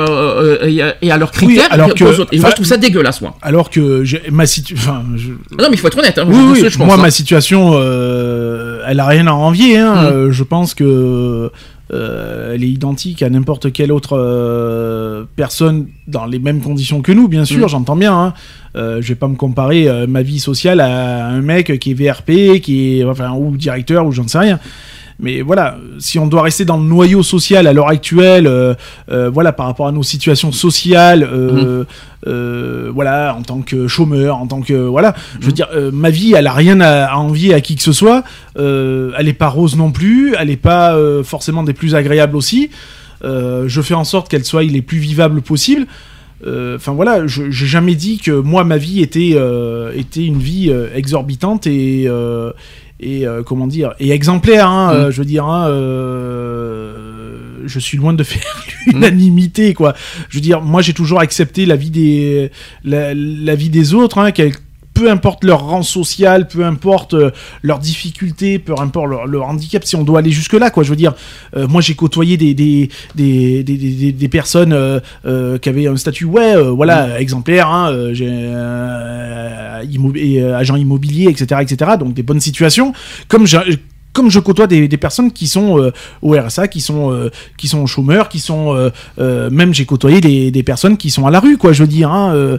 euh, 0.62 0.92
et, 1.00 1.10
à- 1.10 1.16
leurs 1.16 1.30
critères 1.30 1.68
alors 1.70 1.88
qu'aux 1.90 1.94
que- 2.06 2.20
autres. 2.20 2.28
Et 2.32 2.38
moi, 2.40 2.50
je 2.50 2.54
trouve 2.56 2.66
ça 2.66 2.76
dégueulasse, 2.76 3.20
moi. 3.20 3.36
Alors 3.42 3.70
que 3.70 3.80
j'ai- 4.04 4.22
ma 4.30 4.46
situation. 4.46 5.02
Je- 5.16 5.30
Non, 5.56 5.68
mais 5.68 5.72
il 5.72 5.78
faut 5.78 5.86
être 5.88 5.98
honnête. 5.98 6.18
Hein, 6.18 6.24
Oui, 6.26 6.36
oui, 6.52 6.62
pense, 6.62 6.78
moi, 6.78 6.94
hein. 6.94 7.02
ma 7.02 7.10
situation, 7.10 7.72
euh, 7.74 8.82
elle 8.86 9.00
a 9.00 9.06
rien 9.06 9.26
à 9.26 9.32
envier. 9.32 9.78
Hein. 9.78 9.94
Mm. 9.94 10.06
Euh, 10.06 10.32
je 10.32 10.42
pense 10.42 10.74
que 10.74 11.50
euh, 11.92 12.54
elle 12.54 12.64
est 12.64 12.68
identique 12.70 13.22
à 13.22 13.28
n'importe 13.28 13.70
quelle 13.72 13.92
autre 13.92 14.16
euh, 14.18 15.24
personne 15.36 15.88
dans 16.06 16.24
les 16.26 16.38
mêmes 16.38 16.60
conditions 16.60 17.02
que 17.02 17.12
nous, 17.12 17.28
bien 17.28 17.44
sûr. 17.44 17.66
Mm. 17.66 17.68
J'entends 17.68 17.96
bien. 17.96 18.32
Euh, 18.76 19.02
je 19.02 19.08
vais 19.08 19.14
pas 19.14 19.28
me 19.28 19.36
comparer 19.36 19.88
euh, 19.88 20.06
ma 20.06 20.22
vie 20.22 20.38
sociale 20.38 20.80
à 20.80 21.26
un 21.28 21.42
mec 21.42 21.78
qui 21.78 21.90
est 21.90 21.94
VRP, 21.94 22.60
qui 22.60 22.98
est 23.00 23.04
enfin 23.04 23.32
ou 23.32 23.56
directeur 23.56 24.06
ou 24.06 24.12
j'en 24.12 24.26
sais 24.28 24.38
rien. 24.38 24.58
Mais 25.20 25.40
voilà, 25.40 25.78
si 25.98 26.18
on 26.18 26.26
doit 26.26 26.42
rester 26.42 26.64
dans 26.64 26.78
le 26.78 26.84
noyau 26.84 27.22
social 27.22 27.66
à 27.66 27.72
l'heure 27.72 27.88
actuelle, 27.88 28.46
euh, 28.46 28.74
euh, 29.10 29.30
voilà, 29.30 29.52
par 29.52 29.66
rapport 29.66 29.86
à 29.86 29.92
nos 29.92 30.02
situations 30.02 30.52
sociales, 30.52 31.22
euh, 31.30 31.84
euh, 32.26 32.90
voilà, 32.92 33.34
en 33.36 33.42
tant 33.42 33.60
que 33.62 33.88
chômeur, 33.88 34.36
en 34.36 34.46
tant 34.46 34.62
que 34.62 34.74
voilà, 34.74 35.14
je 35.40 35.46
veux 35.46 35.52
dire, 35.52 35.68
euh, 35.74 35.90
ma 35.92 36.10
vie, 36.10 36.34
elle 36.34 36.46
a 36.46 36.52
rien 36.52 36.80
à, 36.80 37.06
à 37.06 37.16
envier 37.16 37.54
à 37.54 37.60
qui 37.60 37.76
que 37.76 37.82
ce 37.82 37.92
soit. 37.92 38.24
Elle 38.56 39.28
est 39.28 39.36
pas 39.36 39.48
rose 39.48 39.76
non 39.76 39.92
plus, 39.92 40.34
elle 40.38 40.50
est 40.50 40.56
pas 40.56 40.96
forcément 41.22 41.62
des 41.62 41.72
plus 41.72 41.94
agréables 41.94 42.36
aussi. 42.36 42.70
Je 43.22 43.80
fais 43.82 43.94
en 43.94 44.04
sorte 44.04 44.28
qu'elle 44.28 44.44
soit 44.44 44.62
les 44.64 44.82
plus 44.82 44.98
vivables 44.98 45.42
possible. 45.42 45.86
Enfin 46.44 46.92
voilà, 46.92 47.26
je 47.26 47.50
j'ai 47.50 47.66
jamais 47.66 47.94
dit 47.94 48.18
que 48.18 48.32
moi 48.32 48.64
ma 48.64 48.76
vie 48.76 49.00
était 49.00 49.36
était 49.94 50.24
une 50.24 50.38
vie 50.38 50.72
exorbitante 50.94 51.66
et 51.66 52.08
et 53.02 53.26
euh, 53.26 53.42
comment 53.42 53.66
dire 53.66 53.94
et 54.00 54.10
exemplaire. 54.10 54.68
Hein, 54.68 54.92
Mm. 54.92 54.96
euh, 54.96 55.10
je 55.10 55.18
veux 55.18 55.24
dire, 55.26 55.44
hein, 55.46 55.68
euh, 55.68 57.62
je 57.66 57.78
suis 57.78 57.98
loin 57.98 58.12
de 58.12 58.22
faire 58.32 58.42
l'unanimité 58.86 59.74
quoi. 59.74 59.94
Je 60.28 60.36
veux 60.36 60.40
dire, 60.42 60.60
moi 60.60 60.82
j'ai 60.82 60.92
toujours 60.92 61.20
accepté 61.20 61.66
la 61.66 61.76
vie 61.76 61.90
des 61.90 62.50
la, 62.84 63.14
la 63.14 63.54
vie 63.54 63.70
des 63.70 63.94
autres, 63.94 64.18
hein, 64.18 64.32
quel- 64.32 64.52
peu 65.02 65.10
importe 65.10 65.42
leur 65.42 65.66
rang 65.66 65.82
social, 65.82 66.46
peu 66.46 66.64
importe 66.64 67.14
euh, 67.14 67.32
leurs 67.62 67.80
difficultés, 67.80 68.60
peu 68.60 68.72
importe 68.78 69.08
leur, 69.10 69.26
leur 69.26 69.46
handicap, 69.48 69.82
si 69.84 69.96
on 69.96 70.04
doit 70.04 70.20
aller 70.20 70.30
jusque 70.30 70.52
là, 70.52 70.70
quoi. 70.70 70.84
Je 70.84 70.90
veux 70.90 70.96
dire, 70.96 71.14
euh, 71.56 71.66
moi 71.66 71.80
j'ai 71.80 71.94
côtoyé 71.96 72.36
des 72.36 72.54
des 72.54 72.88
des, 73.16 73.64
des, 73.64 74.12
des- 74.12 74.28
personnes 74.28 74.72
euh, 74.72 75.00
euh, 75.26 75.58
qui 75.58 75.68
avaient 75.68 75.88
un 75.88 75.96
statut, 75.96 76.24
ouais, 76.26 76.54
voilà, 76.70 77.18
exemplaire, 77.20 77.66
hein, 77.68 78.10
j'ai 78.12 78.28
immo- 79.90 80.14
et, 80.14 80.40
agent 80.40 80.76
immobilier, 80.76 81.28
etc., 81.28 81.60
etc. 81.62 81.92
Donc 81.98 82.14
des 82.14 82.22
bonnes 82.22 82.40
situations, 82.40 82.92
comme 83.26 83.44
j'ai 83.46 83.58
comme 84.12 84.30
je 84.30 84.38
côtoie 84.40 84.66
des, 84.66 84.88
des 84.88 84.96
personnes 84.98 85.32
qui 85.32 85.48
sont 85.48 85.80
euh, 85.80 85.90
au 86.20 86.32
RSA, 86.38 86.68
qui 86.68 86.80
sont 86.82 87.10
euh, 87.12 87.30
qui 87.56 87.66
sont 87.66 87.86
chômeurs, 87.86 88.28
qui 88.28 88.38
sont 88.40 88.90
euh, 89.18 89.50
même 89.50 89.72
j'ai 89.74 89.84
côtoyé 89.86 90.20
des, 90.20 90.50
des 90.52 90.62
personnes 90.62 90.96
qui 90.96 91.10
sont 91.10 91.26
à 91.26 91.30
la 91.30 91.40
rue, 91.40 91.56
quoi. 91.56 91.72
Je 91.72 91.82
veux 91.82 91.88
dire, 91.88 92.12
hein, 92.12 92.58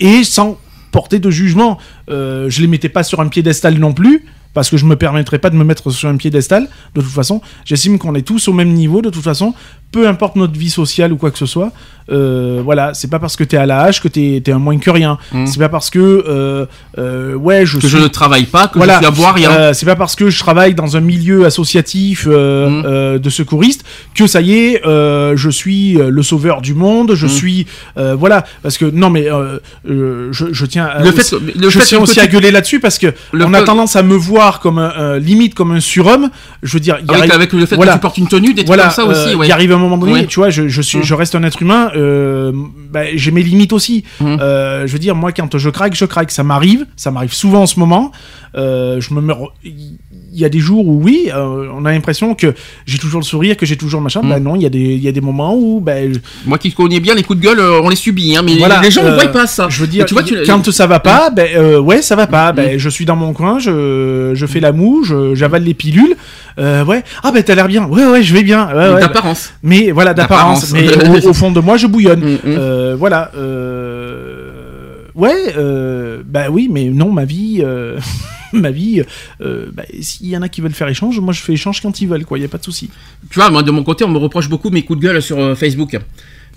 et 0.00 0.24
sans 0.24 0.58
porter 0.92 1.18
de 1.18 1.30
jugement. 1.30 1.78
Euh, 2.10 2.48
je 2.48 2.60
les 2.60 2.66
mettais 2.66 2.88
pas 2.88 3.02
sur 3.02 3.20
un 3.20 3.28
piédestal 3.28 3.78
non 3.78 3.92
plus. 3.92 4.24
Parce 4.54 4.70
que 4.70 4.78
je 4.78 4.86
me 4.86 4.96
permettrais 4.96 5.38
pas 5.38 5.50
de 5.50 5.54
me 5.54 5.64
mettre 5.64 5.90
sur 5.90 6.08
un 6.08 6.16
piédestal. 6.16 6.66
De 6.94 7.02
toute 7.02 7.10
façon, 7.10 7.42
j'estime 7.66 7.98
qu'on 7.98 8.14
est 8.14 8.26
tous 8.26 8.48
au 8.48 8.54
même 8.54 8.72
niveau. 8.72 9.02
De 9.02 9.10
toute 9.10 9.22
façon, 9.22 9.52
peu 9.92 10.06
importe 10.08 10.36
notre 10.36 10.58
vie 10.58 10.70
sociale 10.70 11.12
ou 11.12 11.16
quoi 11.16 11.30
que 11.30 11.38
ce 11.38 11.46
soit. 11.46 11.72
Euh, 12.08 12.60
voilà, 12.62 12.94
c'est 12.94 13.10
pas 13.10 13.18
parce 13.18 13.34
que 13.34 13.42
t'es 13.42 13.56
à 13.56 13.66
la 13.66 13.80
hache 13.80 14.00
que 14.00 14.06
t'es 14.06 14.40
es 14.46 14.50
un 14.52 14.60
moins 14.60 14.78
que 14.78 14.90
rien. 14.90 15.18
Mm. 15.32 15.46
C'est 15.46 15.58
pas 15.58 15.68
parce 15.68 15.90
que 15.90 15.98
euh, 15.98 16.64
euh, 16.98 17.34
ouais, 17.34 17.66
je 17.66 17.78
que 17.78 17.88
suis 17.88 17.88
je 17.88 17.98
ne 17.98 18.06
travaille 18.06 18.44
pas, 18.44 18.68
que 18.68 18.78
voilà, 18.78 18.92
je 18.94 18.98
suis 18.98 19.06
à 19.06 19.10
boire 19.10 19.34
rien. 19.34 19.50
Euh, 19.50 19.72
c'est 19.72 19.86
pas 19.86 19.96
parce 19.96 20.14
que 20.14 20.30
je 20.30 20.38
travaille 20.38 20.74
dans 20.76 20.96
un 20.96 21.00
milieu 21.00 21.44
associatif 21.46 22.28
euh, 22.30 22.68
Mm. 22.68 22.82
euh, 22.86 23.18
de 23.18 23.28
secouristes 23.30 23.84
que 24.14 24.28
ça 24.28 24.40
y 24.40 24.52
est, 24.54 24.82
je 24.84 25.48
suis 25.50 25.94
le 25.94 26.22
sauveur 26.22 26.60
du 26.62 26.74
monde. 26.74 27.14
Je 27.14 27.26
Mm. 27.26 27.30
suis 27.30 27.66
voilà 27.96 28.44
parce 28.62 28.78
que 28.78 28.84
non 28.84 29.10
mais 29.10 29.28
je, 29.84 30.30
je 30.52 30.66
tiens 30.66 30.86
à, 30.86 31.02
le 31.02 31.08
aussi- 31.08 31.16
fait, 31.30 31.36
que- 31.38 31.58
le 31.58 31.70
je 31.70 31.78
fait 31.80 31.86
tiens 31.86 31.98
aussi 32.00 32.20
à 32.20 32.26
gueuler 32.26 32.50
là-dessus 32.50 32.80
parce 32.80 32.98
que 32.98 33.08
le 33.32 33.44
on 33.44 33.52
a 33.54 33.62
tendance 33.62 33.96
à 33.96 34.02
me 34.02 34.14
voir 34.14 34.60
comme 34.60 34.78
un, 34.78 35.18
limite 35.18 35.54
comme 35.54 35.72
un 35.72 35.80
surhomme. 35.80 36.30
Je 36.62 36.72
veux 36.74 36.80
dire, 36.80 36.98
y 37.00 37.10
avec, 37.10 37.22
arrive- 37.22 37.32
avec 37.32 37.52
le 37.52 37.66
fait 37.66 37.76
voilà. 37.76 37.92
que 37.92 37.96
tu 37.98 38.02
portes 38.02 38.18
une 38.18 38.28
tenue, 38.28 38.48
des 38.48 38.56
trucs 38.64 38.66
voilà, 38.68 38.84
comme 38.84 38.92
ça 38.92 39.04
aussi. 39.04 39.34
ouais. 39.34 39.46
il 39.48 39.52
arrive 39.52 39.72
un 39.76 39.80
moment 39.80 39.98
donné, 39.98 40.12
Ouais. 40.12 40.26
tu 40.26 40.40
vois, 40.40 40.50
je, 40.50 40.68
je 40.68 40.82
suis, 40.82 40.98
Mm. 40.98 41.02
je 41.02 41.14
reste 41.14 41.34
un 41.34 41.42
être 41.42 41.62
humain. 41.62 41.90
Euh, 41.96 42.52
bah, 42.90 43.02
j'ai 43.14 43.30
mes 43.30 43.42
limites 43.42 43.72
aussi. 43.72 44.04
Mm. 44.20 44.36
Euh, 44.40 44.86
je 44.86 44.92
veux 44.92 44.98
dire, 44.98 45.14
moi, 45.14 45.32
quand 45.32 45.56
je 45.56 45.70
craque, 45.70 45.94
je 45.94 46.04
craque. 46.04 46.30
Ça 46.30 46.42
m'arrive, 46.42 46.86
ça 46.96 47.10
m'arrive 47.10 47.32
souvent 47.34 47.62
en 47.62 47.66
ce 47.66 47.78
moment. 47.78 48.12
Euh, 48.56 49.00
je 49.00 49.12
me 49.14 49.20
mets. 49.20 49.34
re- 49.34 49.50
Il 49.64 50.40
y 50.40 50.44
a 50.44 50.48
des 50.48 50.58
jours 50.58 50.86
où 50.86 51.00
oui, 51.02 51.30
euh, 51.34 51.66
on 51.74 51.84
a 51.84 51.92
l'impression 51.92 52.34
que 52.34 52.54
j'ai 52.84 52.98
toujours 52.98 53.20
le 53.20 53.24
sourire, 53.24 53.56
que 53.56 53.64
j'ai 53.66 53.76
toujours 53.76 54.00
le 54.00 54.04
machin. 54.04 54.20
Mm. 54.22 54.28
Bah 54.28 54.40
non, 54.40 54.54
il 54.56 54.62
y 54.62 54.66
a 54.66 54.70
des, 54.70 54.78
il 54.80 55.02
y 55.02 55.08
a 55.08 55.12
des 55.12 55.20
moments 55.20 55.54
où, 55.56 55.82
je- 55.86 56.18
Moi 56.46 56.58
qui 56.58 56.72
connais 56.72 57.00
bien 57.00 57.14
les 57.14 57.22
coups 57.22 57.38
de 57.38 57.44
gueule, 57.44 57.58
euh, 57.60 57.80
on 57.82 57.88
les 57.88 57.96
subit, 57.96 58.36
hein, 58.36 58.42
mais 58.44 58.56
Voilà, 58.58 58.80
les 58.82 58.90
gens 58.90 59.02
ne 59.04 59.10
voient 59.12 59.26
pas 59.28 59.46
ça. 59.46 59.66
Je 59.70 59.80
veux 59.80 59.86
dire, 59.86 60.04
tu 60.06 60.14
vois, 60.14 60.22
tu- 60.22 60.36
quand 60.46 60.70
ça 60.70 60.86
va 60.86 61.00
pas, 61.00 61.30
ben 61.30 61.48
euh, 61.56 61.78
ouais, 61.78 62.02
ça 62.02 62.16
va 62.16 62.26
pas. 62.26 62.52
Ben 62.52 62.76
Mm. 62.76 62.78
je 62.78 62.88
suis 62.88 63.04
dans 63.04 63.16
mon 63.16 63.32
coin, 63.32 63.58
je, 63.58 64.32
je 64.34 64.46
fais 64.46 64.60
la 64.60 64.72
moue, 64.72 65.04
je- 65.04 65.34
j'avale 65.34 65.62
les 65.64 65.74
pilules. 65.74 66.16
Ouais, 66.58 67.02
ah 67.22 67.30
ben 67.32 67.42
t'as 67.42 67.54
l'air 67.54 67.68
bien. 67.68 67.84
Ouais, 67.86 68.06
ouais, 68.06 68.22
je 68.22 68.32
vais 68.34 68.42
bien. 68.42 68.66
Ouais, 68.68 68.74
ouais, 68.74 68.92
ben- 68.94 69.00
d'apparence. 69.00 69.52
mais 69.62 69.90
voilà, 69.90 70.12
d'apparence. 70.14 70.72
Mais 70.72 70.88
au, 71.24 71.28
au 71.30 71.34
fond 71.34 71.50
de 71.50 71.60
moi, 71.60 71.76
je 71.76 71.86
bouillonne. 71.86 72.38
Mm, 72.44 72.50
mm. 72.50 72.94
Voilà. 72.94 73.30
Euh... 73.36 74.52
Ouais, 75.14 75.54
euh... 75.56 76.22
bah 76.26 76.44
oui, 76.50 76.68
mais 76.70 76.84
non, 76.90 77.10
ma 77.10 77.24
vie, 77.24 77.62
euh, 77.64 77.98
ma 78.52 78.70
vie. 78.70 79.02
Euh... 79.40 79.66
Bah, 79.72 79.82
S'il 80.00 80.28
y 80.28 80.36
en 80.36 80.42
a 80.42 80.48
qui 80.48 80.60
veulent 80.60 80.72
faire 80.72 80.88
échange, 80.88 81.18
moi 81.20 81.32
je 81.32 81.40
fais 81.40 81.52
échange 81.54 81.80
quand 81.80 82.00
ils 82.00 82.08
veulent, 82.08 82.24
quoi. 82.24 82.38
Y 82.38 82.44
a 82.44 82.48
pas 82.48 82.58
de 82.58 82.64
souci. 82.64 82.90
Tu 83.30 83.38
vois, 83.38 83.50
moi 83.50 83.62
de 83.62 83.70
mon 83.70 83.82
côté, 83.84 84.04
on 84.04 84.08
me 84.08 84.18
reproche 84.18 84.48
beaucoup 84.48 84.70
mes 84.70 84.82
coups 84.82 85.00
de 85.00 85.04
gueule 85.06 85.22
sur 85.22 85.38
euh, 85.38 85.54
Facebook. 85.54 85.98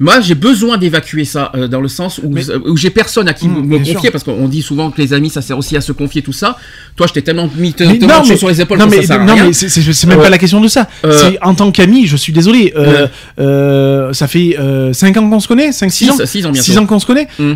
Moi, 0.02 0.22
j'ai 0.22 0.34
besoin 0.36 0.78
d'évacuer 0.78 1.26
ça 1.26 1.52
euh, 1.56 1.68
dans 1.68 1.82
le 1.82 1.90
sens 1.90 2.22
où, 2.24 2.30
Mais- 2.30 2.50
où 2.66 2.78
j'ai 2.78 2.90
personne 2.90 3.28
à 3.28 3.34
qui 3.34 3.50
Mmh, 3.50 3.66
me 3.68 3.78
confier 3.80 3.98
sûr. 4.00 4.12
parce 4.14 4.24
qu'on 4.24 4.48
dit 4.48 4.62
souvent 4.62 4.92
que 4.92 5.02
les 5.02 5.12
amis, 5.12 5.30
ça 5.30 5.42
sert 5.42 5.58
aussi 5.58 5.76
à 5.76 5.82
se 5.82 5.92
confier 5.92 6.22
tout 6.22 6.32
ça. 6.32 6.58
Toi, 6.96 7.06
je 7.08 7.12
t'ai 7.12 7.22
tellement 7.22 7.50
mis 7.58 7.74
te, 7.74 7.84
Mais 7.84 8.00
te 8.00 8.06
non, 8.06 8.24
mais- 8.26 8.38
sur 8.38 8.48
les 8.48 8.62
épaules 8.62 8.80
non, 8.80 8.88
mais, 8.88 9.02
ça 9.06 9.18
non, 9.18 9.34
rien. 9.34 9.48
mais 9.48 9.52
c'est- 9.54 10.06
même 10.08 10.20
Euh, 10.20 10.24
pas 10.24 10.30
la 10.30 10.38
question 10.38 10.62
de 10.62 10.70
ça. 10.70 10.88
euh, 11.04 11.32
en 11.42 11.54
tant 11.54 11.70
qu'ami, 11.74 12.08
je 12.08 12.16
suis 12.16 12.32
désolé. 12.32 12.74
Ouais. 12.78 14.14
ça 14.14 14.28
fait 14.30 14.56
5 14.94 15.18
ans 15.18 15.30
qu'on 15.30 15.40
se 15.42 15.50
connaît 15.50 15.74
5 15.74 15.90
6 15.92 16.06
Six- 16.06 16.12
ans? 16.12 16.26
six 16.26 16.46
ans 16.46 16.52
bientôt. 16.52 16.66
6 16.66 16.78
ans 16.78 16.86
qu'on 16.86 17.00
se 17.00 17.06
connaît. 17.06 17.28
Mm. 17.38 17.54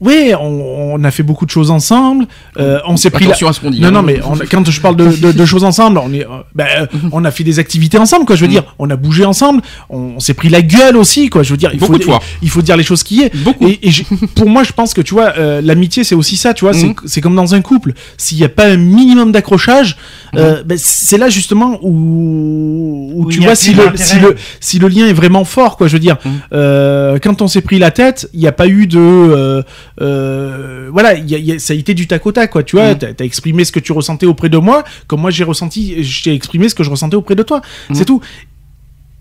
Ouais, 0.00 0.34
on, 0.34 0.94
on 0.94 1.04
a 1.04 1.10
fait 1.10 1.22
beaucoup 1.22 1.46
de 1.46 1.50
choses 1.50 1.70
ensemble. 1.70 2.26
euh, 2.58 2.78
on 2.86 2.96
s'est 2.96 3.10
pris 3.10 3.24
la... 3.24 3.30
Attention 3.30 3.48
à 3.48 3.52
ce 3.52 3.60
qu'on 3.60 3.70
dit. 3.70 3.80
Non, 3.80 3.90
non, 3.90 4.02
mais 4.02 4.20
on- 4.22 4.36
quand 4.50 4.68
je 4.68 4.80
parle 4.80 4.96
de, 4.96 5.06
de- 5.06 5.32
de 5.32 5.44
choses 5.46 5.64
ensemble, 5.64 5.98
on, 5.98 6.12
est, 6.12 6.24
euh, 6.24 6.42
ben, 6.54 6.66
euh, 6.80 6.86
on 7.12 7.24
a 7.24 7.30
fait 7.30 7.44
des 7.44 7.58
activités 7.58 7.96
ensemble, 7.96 8.26
quoi. 8.26 8.36
Je 8.36 8.42
veux 8.42 8.48
Mm. 8.48 8.50
dire, 8.50 8.74
on 8.78 8.90
a 8.90 8.96
bougé 8.96 9.24
ensemble, 9.24 9.62
on, 9.88 10.18
s'est 10.20 10.34
pris 10.34 10.48
la 10.50 10.60
gueule 10.62 10.96
aussi, 10.96 11.30
quoi. 11.30 11.42
Je 11.42 11.50
veux 11.52 11.56
dire, 11.56 11.70
il 11.72 11.78
Beaucoup 11.78 11.92
faut, 11.92 11.98
de 11.98 12.04
fois. 12.04 12.20
il 12.42 12.50
faut 12.50 12.60
dire 12.60 12.76
les 12.76 12.82
choses 12.82 13.02
qui 13.02 13.22
est. 13.22 13.34
Beaucoup. 13.44 13.66
Et, 13.68 13.78
et 13.88 13.92
pour 14.34 14.48
moi, 14.48 14.62
je 14.64 14.72
pense 14.72 14.92
que 14.94 15.00
tu 15.00 15.14
vois, 15.14 15.32
euh, 15.38 15.60
l'amitié, 15.62 16.04
c'est 16.04 16.14
aussi 16.16 16.36
ça, 16.36 16.52
tu 16.54 16.64
vois. 16.64 16.74
c'est- 16.74 16.86
Mhm. 16.86 16.94
C'est 17.06 17.20
comme 17.20 17.36
dans 17.36 17.54
un 17.54 17.62
couple. 17.62 17.92
S'il 18.18 18.36
n'y 18.38 18.44
a 18.44 18.48
pas 18.50 18.66
un 18.66 18.76
minimum 18.76 19.32
d'accrochage, 19.32 19.96
euh, 20.36 20.62
ben, 20.64 20.76
c'est 20.78 21.18
là 21.18 21.28
justement 21.30 21.78
où, 21.82 23.12
où 23.14 23.24
Où 23.24 23.30
tu 23.30 23.40
vois 23.40 23.54
si 23.54 23.72
le, 23.72 23.84
si 23.94 24.18
le 24.18 24.34
si 24.60 24.78
le 24.78 24.88
lien 24.88 25.06
est 25.06 25.12
vraiment 25.12 25.44
fort, 25.44 25.76
quoi. 25.76 25.86
Je 25.86 25.92
veux 25.94 25.98
dire, 26.00 26.16
Mhm. 26.24 26.32
euh, 26.52 27.18
quand 27.22 27.40
on 27.42 27.48
s'est 27.48 27.60
pris 27.62 27.78
la 27.78 27.90
tête, 27.90 28.28
il 28.34 28.40
n'y 28.40 28.46
a 28.48 28.52
pas 28.52 28.66
eu 28.66 28.86
de, 28.86 29.64
euh, 30.00 30.88
voilà, 30.92 31.14
il 31.14 31.28
y 31.30 31.34
a- 31.34 31.38
il 31.38 31.44
y 31.44 31.52
a- 31.52 31.58
ça 31.58 31.72
a 31.72 31.76
été 31.76 31.94
du 31.94 32.06
tac 32.06 32.24
au 32.26 32.32
tac, 32.32 32.50
quoi. 32.50 32.62
Tu 32.62 32.76
vois, 32.76 32.90
Mhm. 32.92 32.98
t'as 32.98 33.06
as 33.20 33.24
exprimé 33.24 33.64
ce 33.64 33.72
que 33.72 33.80
tu 33.80 33.92
ressentais 33.92 34.26
auprès 34.26 34.48
de 34.48 34.58
moi, 34.58 34.84
comme 35.06 35.20
moi 35.20 35.30
j'ai 35.30 35.44
ressenti, 35.44 35.96
j'ai 36.02 36.34
exprimé 36.34 36.68
ce 36.68 36.74
que 36.74 36.82
je 36.84 36.90
ressentais 36.90 37.16
auprès 37.16 37.34
de 37.36 37.42
toi. 37.42 37.60
Mhm. 37.90 37.96
C'est 37.96 38.04
tout. 38.04 38.20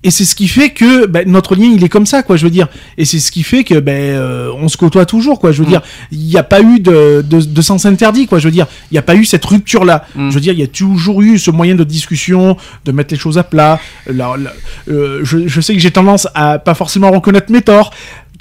Et 0.05 0.11
c'est 0.11 0.25
ce 0.25 0.35
qui 0.35 0.49
fait 0.49 0.71
que 0.71 1.05
ben, 1.05 1.25
notre 1.31 1.55
lien 1.55 1.71
il 1.73 1.81
est 1.81 1.87
comme 1.87 2.05
ça 2.05 2.23
quoi 2.23 2.35
je 2.35 2.43
veux 2.43 2.49
dire 2.51 2.67
et 2.97 3.05
c'est 3.05 3.19
ce 3.19 3.31
qui 3.31 3.41
fait 3.41 3.63
que 3.63 3.79
ben 3.79 3.93
euh, 4.15 4.51
on 4.59 4.67
se 4.67 4.75
côtoie 4.75 5.05
toujours 5.05 5.39
quoi 5.39 5.53
je 5.53 5.59
veux 5.59 5.65
Mm. 5.65 5.69
dire 5.69 5.81
il 6.11 6.17
n'y 6.19 6.35
a 6.35 6.43
pas 6.43 6.59
eu 6.61 6.81
de, 6.81 7.23
de, 7.25 7.39
de 7.39 7.61
sens 7.61 7.85
interdit 7.85 8.27
quoi 8.27 8.37
je 8.37 8.43
veux 8.49 8.51
dire 8.51 8.67
il 8.91 8.95
n'y 8.95 8.97
a 8.97 9.01
pas 9.01 9.15
eu 9.15 9.23
cette 9.23 9.45
rupture 9.45 9.85
là 9.85 10.05
Mm. 10.17 10.29
je 10.29 10.35
veux 10.35 10.41
dire 10.41 10.51
il 10.51 10.59
y 10.59 10.63
a 10.63 10.67
toujours 10.67 11.21
eu 11.21 11.39
ce 11.39 11.51
moyen 11.51 11.75
de 11.75 11.85
discussion 11.85 12.57
de 12.83 12.91
mettre 12.91 13.13
les 13.13 13.17
choses 13.17 13.37
à 13.37 13.43
plat 13.45 13.79
Là, 14.05 14.35
là, 14.35 14.51
euh, 14.89 15.21
je, 15.23 15.47
je 15.47 15.61
sais 15.61 15.73
que 15.73 15.79
j'ai 15.79 15.91
tendance 15.91 16.27
à 16.35 16.59
pas 16.59 16.73
forcément 16.73 17.09
reconnaître 17.09 17.49
mes 17.49 17.61
torts 17.61 17.93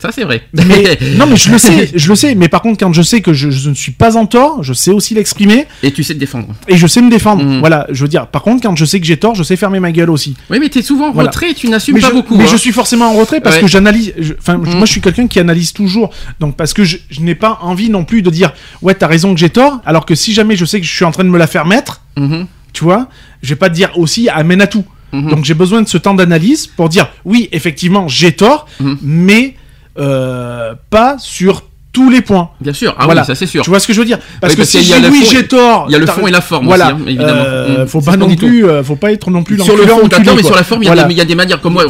Ça, 0.03 0.11
c'est 0.13 0.25
vrai. 0.25 0.43
mais 0.53 0.99
non 1.17 1.27
mais 1.27 1.37
je 1.37 1.51
le 1.51 1.59
sais 1.59 1.91
je 1.95 2.09
le 2.09 2.15
sais 2.17 2.35
mais 2.35 2.49
par 2.49 2.61
contre 2.61 2.79
quand 2.79 2.93
je 2.93 3.03
sais 3.03 3.21
que 3.21 3.33
je, 3.33 3.51
je 3.51 3.71
ne 3.71 3.75
suis 3.75 3.93
pas 3.93 4.17
en 4.17 4.27
tort 4.27 4.63
je 4.65 4.73
sais 4.73 4.91
aussi 4.91 5.15
l'exprimer 5.15 5.67
Et 5.85 5.93
tu 5.93 6.03
sais 6.03 6.13
te 6.15 6.19
défendre. 6.19 6.49
et 6.69 6.77
je 6.77 6.87
sais 6.89 7.01
me 7.01 7.09
défendre 7.11 7.45
Mm. 7.45 7.61
voilà 7.61 7.87
je 7.91 8.03
veux 8.03 8.09
dire 8.09 8.27
par 8.27 8.43
contre 8.43 8.63
quand 8.63 8.75
je 8.77 8.85
sais 8.85 8.99
que 9.01 9.07
j'ai 9.07 9.17
tort 9.17 9.35
je 9.37 9.43
sais 9.45 9.57
fermer 9.57 9.79
ma 9.81 9.93
gueule 9.93 10.11
aussi 10.11 10.37
Oui, 10.51 10.59
mais 10.61 10.69
t'es 10.69 10.83
souvent 10.83 11.09
en 11.09 11.13
Voilà. 11.13 11.31
retrait 11.31 11.53
et 11.53 11.55
tu 11.55 11.69
n'assumes 11.69 11.99
pas 12.01 12.09
je, 12.09 12.13
beaucoup. 12.13 12.37
mais 12.37 12.45
hein. 12.45 12.49
je 12.51 12.57
suis 12.57 12.73
forcément 12.73 13.11
en 13.11 13.15
retrait 13.15 13.41
parce 13.41 13.57
Ouais. 13.57 13.63
que 13.63 13.69
j'analyse. 13.69 14.13
Enfin, 14.39 14.59
Mhm. 14.59 14.75
moi, 14.77 14.87
je 14.87 14.91
suis 14.93 15.01
quelqu'un 15.01 15.27
qui 15.29 15.39
analyse 15.39 15.73
toujours. 15.73 16.11
Donc, 16.41 16.57
parce 16.57 16.73
que 16.75 16.85
je, 16.85 16.97
je 17.11 17.21
n'ai 17.21 17.35
pas 17.35 17.59
envie 17.63 17.91
non 17.91 18.05
plus 18.05 18.23
de 18.23 18.31
dire, 18.31 18.53
ouais, 18.83 18.95
t'as 18.95 19.07
raison 19.07 19.33
que 19.35 19.39
j'ai 19.41 19.51
tort. 19.51 19.81
Alors 19.87 20.05
que 20.07 20.15
si 20.15 20.33
jamais 20.33 20.57
je 20.57 20.65
sais 20.65 20.81
que 20.81 20.87
je 20.87 20.93
suis 20.93 21.05
en 21.05 21.11
train 21.13 21.25
de 21.25 21.29
me 21.29 21.39
la 21.39 21.47
faire 21.47 21.67
mettre, 21.67 22.01
Mhm. 22.17 22.47
tu 22.73 22.83
vois, 22.85 23.09
je 23.43 23.51
vais 23.51 23.57
pas 23.57 23.69
te 23.71 23.75
dire 23.75 23.91
aussi 23.97 24.29
amène 24.29 24.61
à 24.63 24.67
tout. 24.67 24.85
Mhm. 25.13 25.31
Donc, 25.31 25.45
j'ai 25.45 25.55
besoin 25.55 25.83
de 25.83 25.89
ce 25.89 25.99
temps 25.99 26.15
d'analyse 26.15 26.67
pour 26.67 26.89
dire, 26.89 27.09
oui, 27.25 27.49
effectivement, 27.53 28.09
j'ai 28.09 28.33
tort, 28.33 28.67
Mhm. 28.81 28.99
mais 29.03 29.55
euh, 29.99 30.75
pas 30.91 31.17
sur 31.19 31.65
tous 31.93 32.09
les 32.09 32.23
points. 32.23 32.49
Bien 32.59 32.73
sûr. 32.73 32.95
Ah 32.99 33.05
Voilà. 33.05 33.21
oui, 33.21 33.27
ça 33.27 33.35
c'est 33.35 33.45
sûr. 33.47 33.63
Tu 33.63 33.69
vois 33.69 33.79
ce 33.79 33.87
que 33.87 33.93
je 33.93 33.99
veux 33.99 34.07
dire 34.07 34.19
Parce 34.41 34.55
Oui, 34.55 34.61
que 34.61 34.65
si 34.65 34.79
le 34.79 35.11
oui, 35.11 35.27
j'ai 35.31 35.47
tort. 35.47 35.85
il 35.91 35.93
y 35.93 35.95
a 35.95 35.99
le 35.99 36.07
fond 36.07 36.27
et 36.27 36.31
la 36.31 36.41
forme 36.41 36.65
Voilà. 36.65 36.87
aussi, 36.87 36.95
hein, 36.95 37.01
évidemment. 37.07 37.43
Euh, 37.45 37.85
Mm. 37.85 37.87
faut 37.87 38.01
pas 38.01 38.17
non 38.17 38.35
plus, 38.35 38.65
euh, 38.67 38.83
faut 38.83 38.97
pas 38.97 39.13
être 39.13 39.31
non 39.31 39.43
plus 39.43 39.59
sur 39.61 39.77
le 39.77 39.87
fond, 39.87 40.07
enculé, 40.07 40.31
mais 40.35 40.43
sur 40.43 40.55
la 40.57 40.63
forme, 40.65 40.83
il 40.83 40.87
y 40.87 40.89
a 40.89 40.95
Voilà. 40.95 41.07
des- 41.07 41.13
il 41.13 41.19
y, 41.19 41.21
a 41.21 41.27
des 41.27 41.35
manières. 41.35 41.61
Comme 41.61 41.75
moi, 41.75 41.85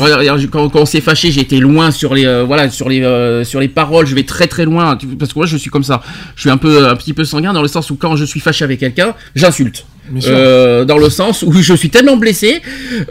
quand, 0.51 0.69
quand 0.71 0.81
on 0.81 0.87
s'est 0.87 1.01
fâché, 1.01 1.31
j'ai 1.31 1.43
été 1.43 1.61
loin 1.61 1.93
sur 1.93 2.15
les, 2.17 2.27
euh, 2.27 2.43
voilà, 2.43 2.69
sur 2.69 2.89
les, 2.89 3.45
sur 3.45 3.61
les 3.61 3.69
paroles. 3.69 4.07
Je 4.07 4.17
vais 4.17 4.25
très 4.25 4.49
très 4.49 4.65
loin, 4.65 4.99
parce 5.21 5.33
que 5.35 5.39
moi, 5.39 5.47
je 5.47 5.57
suis 5.57 5.71
comme 5.71 5.85
ça. 5.85 6.03
Je 6.35 6.41
suis 6.41 6.51
un 6.51 6.57
peu, 6.57 6.89
un 6.89 6.97
petit 6.97 7.13
peu 7.13 7.25
sanguin 7.25 7.53
dans 7.53 7.63
le 7.63 7.69
sens 7.69 7.89
où 7.91 7.95
quand 7.95 8.17
je 8.17 8.25
suis 8.25 8.41
fâché 8.41 8.65
avec 8.65 8.81
quelqu'un, 8.81 9.15
j'insulte. 9.37 9.87
Euh, 10.27 10.85
dans 10.85 10.99
le 10.99 11.09
sens 11.11 11.43
où 11.45 11.53
je 11.63 11.75
suis 11.75 11.89
tellement 11.91 12.17
blessé, 12.17 12.61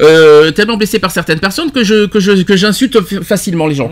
euh, 0.01 0.51
tellement 0.51 0.75
blessé 0.75 0.99
par 0.99 1.09
certaines 1.11 1.39
personnes 1.39 1.71
que 1.71 1.85
je 1.85 2.05
que 2.05 2.19
je 2.19 2.43
que 2.43 2.57
j'insulte 2.57 2.99
facilement 3.23 3.65
les 3.67 3.75
gens. 3.75 3.89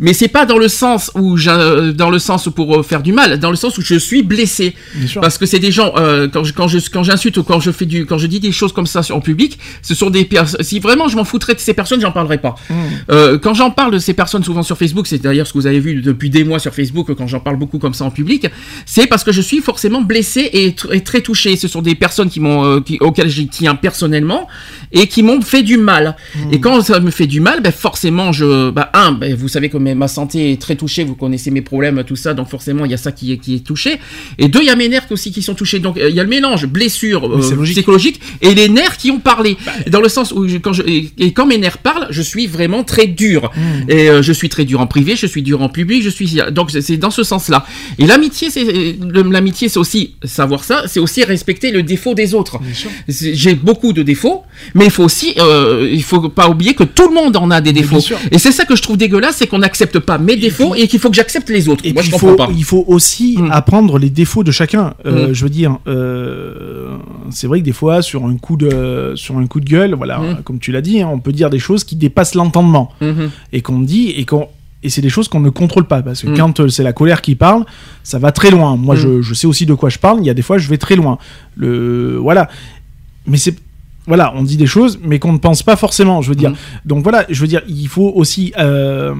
Mais 0.00 0.12
c'est 0.12 0.28
pas 0.28 0.46
dans 0.46 0.58
le 0.58 0.68
sens 0.68 1.10
où 1.14 1.36
j'in- 1.36 1.92
dans 1.92 2.10
le 2.10 2.18
sens 2.18 2.48
pour 2.54 2.76
euh, 2.78 2.82
faire 2.82 3.02
du 3.02 3.12
mal, 3.12 3.38
dans 3.38 3.50
le 3.50 3.56
sens 3.56 3.76
où 3.78 3.82
je 3.82 3.96
suis 3.96 4.22
blessé. 4.22 4.74
Parce 5.20 5.38
que 5.38 5.46
c'est 5.46 5.58
des 5.58 5.72
gens 5.72 5.92
euh, 5.96 6.28
quand 6.32 6.44
je 6.44 6.52
quand 6.52 6.68
je 6.68 6.78
quand 6.92 7.02
j'insulte 7.02 7.36
ou 7.38 7.42
quand 7.42 7.60
je 7.60 7.70
fais 7.70 7.86
du 7.86 8.06
quand 8.06 8.18
je 8.18 8.26
dis 8.26 8.40
des 8.40 8.52
choses 8.52 8.72
comme 8.72 8.86
ça 8.86 9.00
en 9.10 9.20
public, 9.20 9.58
ce 9.82 9.94
sont 9.94 10.10
des 10.10 10.24
personnes. 10.24 10.62
Si 10.62 10.78
vraiment 10.80 11.08
je 11.08 11.16
m'en 11.16 11.24
foutrais 11.24 11.54
de 11.54 11.60
ces 11.60 11.74
personnes, 11.74 12.00
j'en 12.00 12.12
parlerai 12.12 12.38
pas. 12.38 12.54
Mm. 12.70 12.74
Euh, 13.10 13.38
quand 13.38 13.54
j'en 13.54 13.70
parle 13.70 13.92
de 13.92 13.98
ces 13.98 14.14
personnes 14.14 14.44
souvent 14.44 14.62
sur 14.62 14.76
Facebook, 14.78 15.06
c'est 15.06 15.18
d'ailleurs 15.22 15.46
ce 15.46 15.52
que 15.52 15.58
vous 15.58 15.66
avez 15.66 15.80
vu 15.80 16.00
depuis 16.00 16.30
des 16.30 16.44
mois 16.44 16.58
sur 16.58 16.72
Facebook 16.74 17.12
quand 17.16 17.26
j'en 17.26 17.40
parle 17.40 17.56
beaucoup 17.56 17.78
comme 17.78 17.94
ça 17.94 18.04
en 18.04 18.10
public, 18.10 18.46
c'est 18.86 19.06
parce 19.06 19.24
que 19.24 19.32
je 19.32 19.40
suis 19.40 19.60
forcément 19.60 20.02
blessé 20.02 20.48
et, 20.52 20.70
tr- 20.70 20.94
et 20.94 21.02
très 21.02 21.20
touché. 21.22 21.56
Ce 21.56 21.66
sont 21.68 21.82
des 21.82 21.94
personnes 21.94 22.28
qui 22.30 22.40
m'ont 22.40 22.64
euh, 22.64 22.80
auxquelles 23.00 23.28
j'y 23.30 23.48
tiens 23.48 23.74
personnellement 23.74 24.46
et 24.92 25.06
qui 25.06 25.22
m'ont 25.22 25.40
fait 25.40 25.62
du 25.62 25.76
mal. 25.76 26.16
Mm. 26.36 26.52
Et 26.52 26.60
quand 26.60 26.80
ça 26.82 27.00
me 27.00 27.10
fait 27.10 27.26
du 27.26 27.40
mal, 27.40 27.60
ben 27.62 27.72
forcément 27.72 28.32
je 28.32 28.70
bah 28.70 28.90
un, 28.94 29.12
ben, 29.12 29.34
vous 29.34 29.48
savez 29.48 29.68
que 29.68 29.76
ma 29.94 30.08
santé 30.08 30.52
est 30.52 30.60
très 30.60 30.76
touchée, 30.76 31.04
vous 31.04 31.14
connaissez 31.14 31.50
mes 31.50 31.60
problèmes 31.62 32.02
tout 32.04 32.16
ça, 32.16 32.34
donc 32.34 32.48
forcément 32.48 32.84
il 32.84 32.90
y 32.90 32.94
a 32.94 32.98
ça 32.98 33.12
qui 33.12 33.32
est 33.32 33.38
qui 33.38 33.56
est 33.56 33.64
touché. 33.64 33.98
Et 34.38 34.48
deux, 34.48 34.60
il 34.60 34.66
y 34.66 34.70
a 34.70 34.76
mes 34.76 34.88
nerfs 34.88 35.06
aussi 35.10 35.32
qui 35.32 35.42
sont 35.42 35.54
touchés. 35.54 35.78
Donc 35.78 35.96
euh, 35.96 36.08
il 36.10 36.14
y 36.16 36.20
a 36.20 36.22
le 36.24 36.28
mélange 36.28 36.66
blessure 36.66 37.26
euh, 37.26 37.54
logique. 37.54 37.76
psychologique 37.76 38.20
et 38.42 38.54
les 38.54 38.68
nerfs 38.68 38.96
qui 38.96 39.10
ont 39.10 39.20
parlé. 39.20 39.56
Dans 39.88 40.00
le 40.00 40.08
sens 40.08 40.32
où 40.32 40.46
je- 40.48 40.58
quand 40.58 40.72
je 40.72 40.82
et, 40.86 41.32
quand 41.32 41.46
mes 41.46 41.58
nerfs 41.58 41.78
parlent, 41.78 42.06
je 42.10 42.22
suis 42.22 42.46
vraiment 42.46 42.84
très 42.84 43.06
dur. 43.06 43.50
Mm. 43.56 43.90
Et 43.90 44.08
euh, 44.10 44.22
je 44.22 44.32
suis 44.32 44.48
très 44.48 44.64
dur 44.64 44.80
en 44.80 44.86
privé, 44.86 45.16
je 45.16 45.26
suis 45.26 45.42
dur 45.42 45.62
en 45.62 45.68
public, 45.68 46.02
je 46.02 46.10
suis 46.10 46.38
donc 46.52 46.70
c'est- 46.70 46.96
dans 46.96 47.10
ce 47.10 47.22
sens-là. 47.24 47.64
Et 47.98 48.06
l'amitié, 48.06 48.50
c'est 48.50 48.64
le- 48.64 49.22
l'amitié, 49.30 49.68
c'est 49.68 49.78
aussi 49.78 50.14
savoir 50.24 50.64
ça, 50.64 50.84
c'est 50.86 51.00
aussi 51.00 51.24
respecter 51.24 51.70
le 51.70 51.82
défaut 51.82 52.14
des 52.14 52.34
autres. 52.34 52.58
J'ai 53.08 53.54
beaucoup 53.54 53.92
de 53.92 54.02
défauts, 54.02 54.42
mais 54.74 54.86
il 54.86 54.90
faut 54.90 55.04
aussi, 55.04 55.34
euh, 55.38 55.88
il 55.92 56.02
faut 56.02 56.28
pas 56.28 56.48
oublier 56.48 56.74
que 56.74 56.84
tout 56.84 57.08
le 57.08 57.14
monde 57.14 57.36
en 57.36 57.50
a 57.50 57.60
des 57.60 57.72
défauts. 57.72 58.00
Et 58.30 58.38
c'est 58.38 58.52
ça 58.52 58.64
que 58.64 58.76
je 58.76 58.82
trouve 58.82 58.96
dégueulasse, 58.96 59.36
c'est 59.38 59.46
qu'on 59.46 59.62
n'accepte 59.80 59.98
pas 60.00 60.18
mes 60.18 60.36
défauts 60.36 60.74
et 60.74 60.88
qu'il 60.88 60.98
faut 60.98 61.08
que 61.10 61.16
j'accepte 61.16 61.48
les 61.50 61.68
autres. 61.68 61.84
Et 61.86 61.92
Moi, 61.92 62.02
je 62.02 62.08
il 62.08 62.12
comprends 62.12 62.28
faut, 62.30 62.36
pas. 62.36 62.48
il 62.56 62.64
faut 62.64 62.84
aussi 62.88 63.36
Mm. 63.38 63.50
apprendre 63.52 63.98
les 63.98 64.10
défauts 64.10 64.42
de 64.44 64.50
chacun. 64.50 64.94
Euh, 65.06 65.28
Mm. 65.28 65.34
Je 65.34 65.42
veux 65.44 65.50
dire, 65.50 65.78
euh, 65.86 66.96
c'est 67.30 67.46
vrai 67.46 67.60
que 67.60 67.64
des 67.64 67.72
fois, 67.72 68.02
sur 68.02 68.24
un 68.26 68.36
coup 68.36 68.56
de, 68.56 69.12
sur 69.14 69.38
un 69.38 69.46
coup 69.46 69.60
de 69.60 69.66
gueule, 69.68 69.94
voilà, 69.94 70.18
Mm. 70.18 70.42
comme 70.44 70.58
tu 70.58 70.72
l'as 70.72 70.80
dit, 70.80 71.00
hein, 71.00 71.08
on 71.12 71.20
peut 71.20 71.32
dire 71.32 71.50
des 71.50 71.58
choses 71.60 71.84
qui 71.84 71.96
dépassent 71.96 72.34
l'entendement 72.34 72.90
et 73.52 73.60
qu'on 73.62 73.80
dit 73.80 74.10
et 74.16 74.24
qu'on 74.24 74.48
et 74.84 74.90
c'est 74.90 75.00
des 75.00 75.08
choses 75.10 75.26
qu'on 75.26 75.40
ne 75.40 75.50
contrôle 75.50 75.86
pas 75.86 76.02
parce 76.02 76.22
que 76.22 76.36
quand 76.36 76.60
euh, 76.60 76.68
c'est 76.68 76.84
la 76.84 76.92
colère 76.92 77.20
qui 77.20 77.34
parle, 77.34 77.64
ça 78.04 78.18
va 78.20 78.30
très 78.30 78.50
loin. 78.52 78.76
Moi, 78.76 78.94
je, 78.94 79.22
je 79.22 79.34
sais 79.34 79.48
aussi 79.48 79.66
de 79.66 79.74
quoi 79.74 79.88
je 79.90 79.98
parle. 79.98 80.20
Il 80.20 80.26
y 80.26 80.30
a 80.30 80.34
des 80.34 80.42
fois, 80.42 80.56
je 80.58 80.68
vais 80.68 80.78
très 80.78 80.94
loin. 80.94 81.18
Le 81.56 82.16
voilà, 82.18 82.48
mais 83.26 83.38
c'est 83.38 83.56
voilà, 84.06 84.32
on 84.36 84.42
dit 84.42 84.56
des 84.56 84.66
choses, 84.68 84.98
mais 85.02 85.18
qu'on 85.18 85.32
ne 85.34 85.38
pense 85.38 85.62
pas 85.64 85.74
forcément. 85.76 86.22
Je 86.22 86.28
veux 86.30 86.34
dire, 86.36 86.52
donc 86.86 87.02
voilà, 87.02 87.26
je 87.28 87.40
veux 87.40 87.46
dire, 87.48 87.60
il 87.68 87.88
faut 87.88 88.10
aussi 88.14 88.52
euh, 88.58 89.12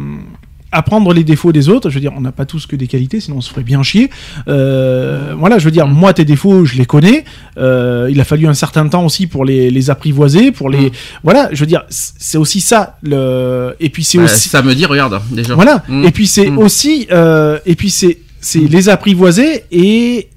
apprendre 0.73 1.13
les 1.13 1.25
défauts 1.25 1.53
des 1.53 1.69
autres. 1.69 1.91
Je 1.91 1.95
veux 1.95 2.01
dire, 2.01 2.13
on 2.17 2.21
n'a 2.21 2.33
pas 2.33 2.45
tous 2.47 2.67
que 2.67 2.77
des 2.77 2.87
qualités, 2.87 3.21
sinon 3.21 3.39
on 3.39 3.41
se 3.41 3.51
ferait 3.51 3.63
bien 3.63 3.83
chier. 3.83 4.11
Euh, 4.49 5.35
voilà, 5.39 5.59
je 5.59 5.65
veux 5.65 5.71
dire, 5.71 5.87
moi, 5.87 6.13
tes 6.13 6.25
défauts, 6.25 6.65
je 6.65 6.77
les 6.77 6.87
connais. 6.87 7.25
Euh, 7.59 8.09
il 8.11 8.21
a 8.21 8.25
fallu 8.25 8.47
un 8.47 8.55
certain 8.55 8.87
temps 8.89 9.05
aussi 9.05 9.27
pour 9.27 9.45
les, 9.45 9.71
les 9.71 9.91
apprivoiser, 9.91 10.53
pour 10.53 10.71
les. 10.71 10.91
Mm. 10.91 10.93
Voilà, 11.25 11.49
je 11.53 11.61
veux 11.61 11.67
dire, 11.67 11.85
c'est 11.89 12.39
aussi 12.39 12.61
ça. 12.61 12.97
Le... 13.03 13.75
Et 13.81 13.89
puis 13.91 14.05
c'est 14.05 14.19
Bah, 14.19 14.25
aussi. 14.25 14.49
Ça 14.49 14.63
me 14.63 14.75
dit, 14.75 14.85
regarde, 14.87 15.21
déjà. 15.31 15.55
Voilà. 15.55 15.83
Mm. 15.89 16.05
Et 16.05 16.11
puis 16.11 16.27
c'est 16.27 16.51
Mm. 16.51 16.59
aussi. 16.59 17.07
euh, 17.13 17.59
et 17.67 17.75
puis 17.75 17.91
c'est 17.91 18.19
c'est 18.41 18.61
les 18.61 18.89
apprivoiser 18.89 19.65
et 19.73 20.29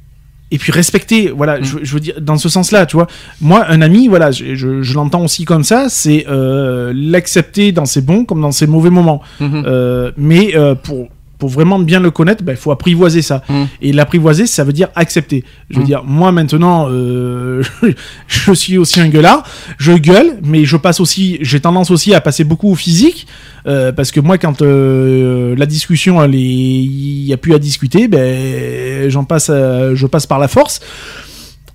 et 0.52 0.58
puis 0.58 0.72
respecter 0.72 1.30
voilà 1.30 1.60
Mm. 1.60 1.64
je, 1.64 1.78
je 1.84 1.94
veux 1.94 2.00
dire 2.00 2.16
dans 2.22 2.38
ce 2.38 2.50
sens-là 2.50 2.86
tu 2.86 2.96
vois 2.98 3.08
moi 3.40 3.66
un 3.70 3.82
ami 3.82 4.08
voilà 4.08 4.32
je, 4.32 4.56
je, 4.56 4.82
je 4.82 4.94
l'entends 4.94 5.24
aussi 5.24 5.46
comme 5.46 5.64
ça 5.64 5.88
c'est 5.90 6.26
euh, 6.30 6.92
l'accepter 6.96 7.72
dans 7.72 7.86
ses 7.86 8.02
bons 8.02 8.26
comme 8.26 8.42
dans 8.42 8.52
ses 8.52 8.68
mauvais 8.68 8.90
moments 8.90 9.22
Mhm. 9.40 9.64
Euh, 9.66 10.12
mais 10.18 10.56
euh, 10.56 10.76
pour 10.76 11.08
pour 11.42 11.50
vraiment 11.50 11.80
bien 11.80 12.00
le 12.00 12.12
connaître, 12.12 12.44
ben, 12.44 12.54
il 12.54 12.58
faut 12.58 12.70
apprivoiser 12.72 13.24
ça. 13.24 13.42
Mm. 13.50 13.64
Et 13.82 13.92
l'apprivoiser, 13.94 14.46
ça 14.46 14.64
veut 14.64 14.74
dire 14.74 14.90
accepter. 14.96 15.44
Je 15.72 15.78
veux 15.78 15.82
Mm. 15.82 15.86
dire, 15.88 16.04
moi 16.06 16.32
maintenant, 16.32 16.88
euh, 16.92 17.64
je 18.28 18.54
suis 18.54 18.78
aussi 18.78 19.02
un 19.02 19.10
gueulard, 19.10 19.42
je 19.80 19.94
gueule, 19.94 20.38
mais 20.44 20.66
je 20.66 20.78
passe 20.78 21.00
aussi, 21.00 21.40
j'ai 21.42 21.60
tendance 21.60 21.90
aussi 21.90 22.14
à 22.14 22.22
passer 22.22 22.44
beaucoup 22.44 22.70
au 22.72 22.76
physique, 22.76 23.26
euh, 23.66 23.92
parce 23.92 24.12
que 24.12 24.20
moi, 24.20 24.38
quand 24.38 24.62
euh, 24.62 25.56
la 25.58 25.66
discussion, 25.66 26.24
il 26.26 27.26
n'y 27.26 27.34
a 27.34 27.38
plus 27.38 27.56
à 27.56 27.60
discuter, 27.60 28.08
ben, 28.08 29.10
j'en 29.10 29.24
passe, 29.24 29.50
à- 29.50 29.96
je 29.96 30.06
passe 30.06 30.28
par 30.28 30.38
la 30.38 30.48
force. 30.48 30.80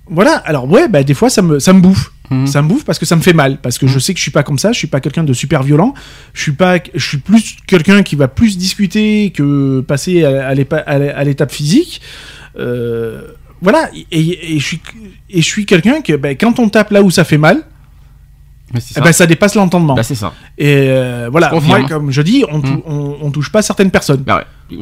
Voilà. 0.09 0.35
Alors 0.45 0.69
ouais, 0.71 0.87
ben, 0.87 1.03
des 1.03 1.13
fois, 1.13 1.29
ça 1.29 1.41
me, 1.41 1.59
ça 1.59 1.73
me 1.73 1.81
bouffe. 1.81 2.13
Mhm. 2.29 2.47
Ça 2.47 2.61
me 2.61 2.67
bouffe 2.67 2.83
parce 2.83 2.99
que 2.99 3.05
ça 3.05 3.15
me 3.15 3.21
fait 3.21 3.33
mal, 3.33 3.59
parce 3.61 3.77
que 3.77 3.87
je 3.87 3.99
sais 3.99 4.13
que 4.13 4.17
je 4.17 4.23
suis 4.23 4.31
pas 4.31 4.43
comme 4.43 4.59
ça, 4.59 4.71
je 4.71 4.77
suis 4.77 4.87
pas 4.87 4.99
quelqu'un 4.99 5.23
de 5.23 5.33
super 5.33 5.63
violent, 5.63 5.93
je 6.33 6.41
suis 6.41 6.51
pas, 6.51 6.77
je 6.93 7.05
suis 7.05 7.17
plus 7.17 7.57
quelqu'un 7.67 8.03
qui 8.03 8.15
va 8.15 8.27
plus 8.27 8.57
discuter 8.57 9.31
que 9.31 9.81
passer 9.81 10.23
à, 10.23 10.53
l'étape 10.53 11.51
physique. 11.51 12.01
Euh, 12.59 13.21
voilà, 13.61 13.89
et, 14.11 14.55
et 14.55 14.59
je 14.59 14.65
suis, 14.65 14.81
et 15.29 15.41
je 15.41 15.47
suis 15.47 15.65
quelqu'un 15.65 16.01
que 16.01 16.13
ben, 16.13 16.35
quand 16.35 16.59
on 16.59 16.69
tape 16.69 16.91
là 16.91 17.01
où 17.01 17.09
ça 17.09 17.23
fait 17.23 17.37
mal, 17.37 17.63
ça. 18.79 19.01
ben, 19.01 19.11
ça 19.13 19.25
dépasse 19.25 19.55
l'entendement. 19.55 19.93
Bah, 19.95 20.03
c'est 20.03 20.15
ça. 20.15 20.33
et 20.57 20.65
euh, 20.89 21.29
voilà, 21.31 21.51
moi 21.65 21.79
comme 21.87 22.11
je 22.11 22.21
dis, 22.21 22.43
on, 22.51 22.59
tou- 22.61 22.67
Mhm. 22.67 22.81
on, 22.85 23.15
on 23.21 23.31
touche 23.31 23.49
pas 23.51 23.61
certaines 23.61 23.91
personnes. 23.91 24.23
Bah 24.25 24.37
ouais. 24.71 24.77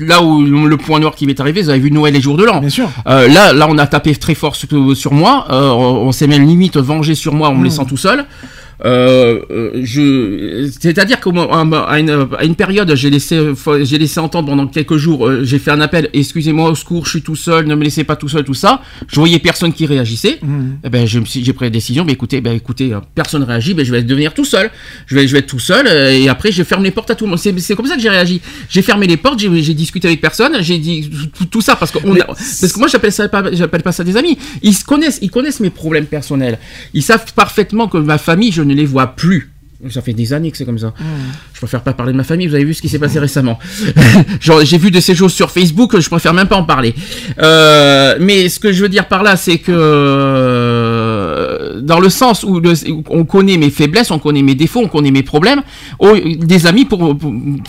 Là 0.00 0.22
où 0.22 0.42
le 0.42 0.76
point 0.76 1.00
noir 1.00 1.14
qui 1.14 1.26
m'est 1.26 1.40
arrivé, 1.40 1.62
vous 1.62 1.70
avez 1.70 1.78
vu 1.78 1.90
Noël 1.90 2.14
et 2.14 2.20
jour 2.20 2.36
de 2.36 2.44
l'an. 2.44 2.60
Bien 2.60 2.68
sûr. 2.68 2.90
Euh, 3.06 3.28
là, 3.28 3.52
là, 3.54 3.66
on 3.70 3.78
a 3.78 3.86
tapé 3.86 4.14
très 4.14 4.34
fort 4.34 4.54
sur, 4.56 4.68
sur 4.94 5.12
moi. 5.14 5.46
Euh, 5.50 5.70
on, 5.70 6.08
on 6.08 6.12
s'est 6.12 6.26
même 6.26 6.46
limite 6.46 6.76
vengé 6.76 7.14
sur 7.14 7.32
moi 7.32 7.48
en 7.48 7.54
me 7.54 7.60
Mm. 7.60 7.64
laissant 7.64 7.84
tout 7.86 7.96
seul. 7.96 8.26
Euh, 8.84 9.40
euh, 9.50 9.70
je, 9.82 10.68
c'est-à-dire 10.80 11.20
qu'à 11.20 11.30
une, 11.30 12.26
à 12.38 12.44
une 12.44 12.54
période, 12.56 12.94
j'ai 12.96 13.10
laissé, 13.10 13.40
j'ai 13.82 13.98
laissé 13.98 14.18
entendre 14.18 14.48
pendant 14.48 14.66
quelques 14.66 14.96
jours, 14.96 15.28
euh, 15.28 15.44
j'ai 15.44 15.58
fait 15.58 15.70
un 15.70 15.80
appel, 15.80 16.08
excusez-moi 16.12 16.70
au 16.70 16.74
secours, 16.74 17.04
je 17.04 17.10
suis 17.10 17.22
tout 17.22 17.36
seul, 17.36 17.66
ne 17.66 17.74
me 17.74 17.84
laissez 17.84 18.04
pas 18.04 18.16
tout 18.16 18.28
seul, 18.28 18.44
tout 18.44 18.54
ça. 18.54 18.82
Je 19.08 19.16
voyais 19.16 19.38
personne 19.38 19.72
qui 19.72 19.86
réagissait. 19.86 20.40
Eh 20.84 20.90
ben, 20.90 21.06
je 21.06 21.18
me 21.20 21.24
suis, 21.24 21.44
j'ai 21.44 21.52
pris 21.52 21.66
la 21.66 21.70
décision, 21.70 22.04
mais 22.04 22.12
écoutez, 22.12 22.40
ben, 22.40 22.52
écoutez, 22.54 22.92
personne 23.14 23.42
réagit, 23.44 23.74
ben, 23.74 23.84
je 23.84 23.92
vais 23.92 24.02
devenir 24.02 24.34
tout 24.34 24.44
seul. 24.44 24.70
Je 25.06 25.14
vais, 25.14 25.26
je 25.28 25.32
vais 25.32 25.38
être 25.40 25.46
tout 25.46 25.58
seul, 25.60 25.86
et 25.86 26.28
après, 26.28 26.50
je 26.52 26.62
ferme 26.62 26.82
les 26.82 26.90
portes 26.90 27.10
à 27.10 27.14
tout 27.14 27.24
le 27.24 27.30
monde. 27.30 27.38
C'est, 27.38 27.56
c'est 27.60 27.76
comme 27.76 27.86
ça 27.86 27.94
que 27.96 28.02
j'ai 28.02 28.10
réagi. 28.10 28.40
J'ai 28.68 28.82
fermé 28.82 29.06
les 29.06 29.16
portes, 29.16 29.38
j'ai, 29.38 29.62
j'ai 29.62 29.74
discuté 29.74 30.08
avec 30.08 30.20
personne, 30.20 30.56
j'ai 30.60 30.78
dit 30.78 31.10
tout, 31.36 31.44
tout 31.46 31.60
ça 31.60 31.76
parce 31.76 31.90
que, 31.92 31.98
on 32.04 32.14
Mais 32.14 32.20
a- 32.22 32.26
parce 32.26 32.72
que 32.72 32.78
moi, 32.78 32.88
j'appelle 32.88 33.12
ça 33.12 33.28
pas, 33.28 33.44
j'appelle 33.52 33.82
pas 33.82 33.92
ça 33.92 34.02
des 34.04 34.16
amis. 34.16 34.38
Ils 34.62 34.74
se 34.74 34.84
connaissent, 34.84 35.18
ils 35.22 35.30
connaissent 35.30 35.60
mes 35.60 35.70
problèmes 35.70 36.06
personnels. 36.06 36.58
Ils 36.94 37.02
savent 37.02 37.32
parfaitement 37.34 37.86
que 37.88 37.98
ma 37.98 38.18
famille, 38.18 38.50
je 38.52 38.62
ne 38.62 38.71
les 38.74 38.86
vois 38.86 39.08
plus. 39.08 39.50
Ça 39.90 40.00
fait 40.00 40.12
des 40.12 40.32
années 40.32 40.52
que 40.52 40.56
c'est 40.56 40.64
comme 40.64 40.78
ça. 40.78 40.94
Je 41.54 41.58
préfère 41.58 41.80
pas 41.82 41.92
parler 41.92 42.12
de 42.12 42.16
ma 42.16 42.22
famille. 42.22 42.46
Vous 42.46 42.54
avez 42.54 42.62
vu 42.64 42.72
ce 42.72 42.80
qui 42.80 42.88
s'est 42.88 43.00
passé 43.00 43.18
récemment. 43.18 43.58
J'ai 44.62 44.78
vu 44.78 44.92
de 44.92 45.00
ces 45.00 45.16
choses 45.16 45.32
sur 45.32 45.50
Facebook. 45.50 45.98
Je 45.98 46.08
préfère 46.08 46.32
même 46.34 46.46
pas 46.46 46.54
en 46.54 46.62
parler. 46.62 46.94
Euh, 47.40 48.14
mais 48.20 48.48
ce 48.48 48.60
que 48.60 48.72
je 48.72 48.80
veux 48.80 48.88
dire 48.88 49.08
par 49.08 49.24
là, 49.24 49.34
c'est 49.36 49.58
que 49.58 49.72
euh, 49.72 51.80
dans 51.80 52.00
le 52.00 52.08
sens 52.10 52.44
où, 52.44 52.60
le- 52.60 52.90
où 52.90 53.02
on 53.10 53.24
connaît 53.24 53.56
mes 53.56 53.70
faiblesses, 53.70 54.10
on 54.10 54.18
connaît 54.18 54.42
mes 54.42 54.54
défauts, 54.54 54.80
on 54.84 54.88
connaît 54.88 55.10
mes 55.10 55.22
problèmes. 55.22 55.62
Oh, 55.98 56.14
des 56.16 56.66
amis, 56.66 56.84
pour, 56.84 57.16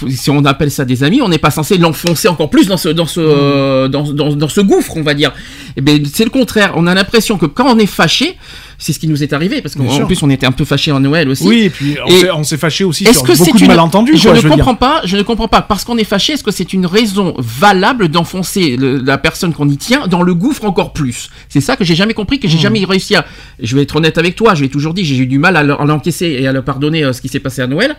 si 0.09 0.29
on 0.29 0.43
appelle 0.45 0.71
ça 0.71 0.85
des 0.85 1.03
amis, 1.03 1.21
on 1.21 1.29
n'est 1.29 1.37
pas 1.37 1.51
censé 1.51 1.77
l'enfoncer 1.77 2.27
encore 2.27 2.49
plus 2.49 2.67
dans 2.67 2.77
ce 2.77 2.89
dans 2.89 3.05
ce 3.07 3.87
dans, 3.87 4.03
dans, 4.11 4.35
dans 4.35 4.49
ce 4.49 4.61
gouffre, 4.61 4.97
on 4.97 5.01
va 5.03 5.13
dire. 5.13 5.31
Eh 5.77 5.81
ben, 5.81 6.03
c'est 6.11 6.25
le 6.25 6.29
contraire. 6.29 6.73
On 6.75 6.87
a 6.87 6.93
l'impression 6.93 7.37
que 7.37 7.45
quand 7.45 7.73
on 7.75 7.79
est 7.79 7.85
fâché, 7.87 8.37
c'est 8.83 8.93
ce 8.93 8.99
qui 8.99 9.07
nous 9.07 9.23
est 9.23 9.33
arrivé 9.33 9.61
parce 9.61 9.75
qu'en 9.75 10.05
plus 10.05 10.21
on 10.23 10.29
était 10.29 10.45
un 10.45 10.51
peu 10.51 10.65
fâché 10.65 10.91
en 10.91 10.99
Noël 10.99 11.29
aussi. 11.29 11.47
Oui, 11.47 11.61
et 11.63 11.69
puis 11.69 11.95
on 12.05 12.07
Et- 12.09 12.19
s'est- 12.19 12.31
on 12.31 12.43
s'est 12.43 12.57
fâché 12.57 12.83
aussi 12.83 13.03
Est-ce 13.05 13.19
sur 13.19 13.23
que 13.27 13.33
c'est 13.35 13.45
beaucoup 13.45 13.57
de 13.57 13.63
une 13.63 13.67
malentendus. 13.69 14.17
Je 14.17 14.23
quoi, 14.23 14.33
ne 14.33 14.39
dire. 14.41 14.49
comprends 14.49 14.75
pas. 14.75 15.01
Je 15.05 15.17
ne 15.17 15.21
comprends 15.23 15.47
pas 15.47 15.61
parce 15.61 15.83
qu'on 15.85 15.97
est 15.97 16.03
fâché. 16.03 16.33
Est-ce 16.33 16.43
que 16.43 16.51
c'est 16.51 16.73
une 16.73 16.85
raison 16.85 17.33
valable 17.37 18.09
d'enfoncer 18.09 18.75
le- 18.77 18.97
la 18.97 19.17
personne 19.17 19.53
qu'on 19.53 19.69
y 19.69 19.77
tient 19.77 20.07
dans 20.07 20.21
le 20.21 20.33
gouffre 20.35 20.65
encore 20.65 20.93
plus? 20.93 21.29
C'est 21.49 21.61
ça 21.61 21.75
que 21.75 21.83
j'ai 21.83 21.95
jamais 21.95 22.13
compris, 22.13 22.39
que 22.39 22.47
j'ai 22.47 22.57
Hmm. 22.57 22.61
jamais 22.61 22.85
réussi 22.85 23.15
à. 23.15 23.25
Je 23.61 23.75
vais 23.75 23.83
être 23.83 23.95
honnête 23.95 24.17
avec 24.17 24.35
toi. 24.35 24.53
Je 24.55 24.63
l'ai 24.63 24.69
toujours 24.69 24.93
dit. 24.93 25.05
J'ai 25.05 25.15
eu 25.17 25.27
du 25.27 25.39
mal 25.39 25.55
à 25.55 25.63
le- 25.63 25.79
à 25.79 25.85
l'encaisser 25.85 26.27
et 26.39 26.47
à 26.47 26.51
le 26.51 26.61
pardonner 26.61 27.03
euh, 27.05 27.13
ce 27.13 27.21
qui 27.21 27.29
s'est 27.29 27.39
passé 27.39 27.61
à 27.61 27.67
Noël. 27.67 27.95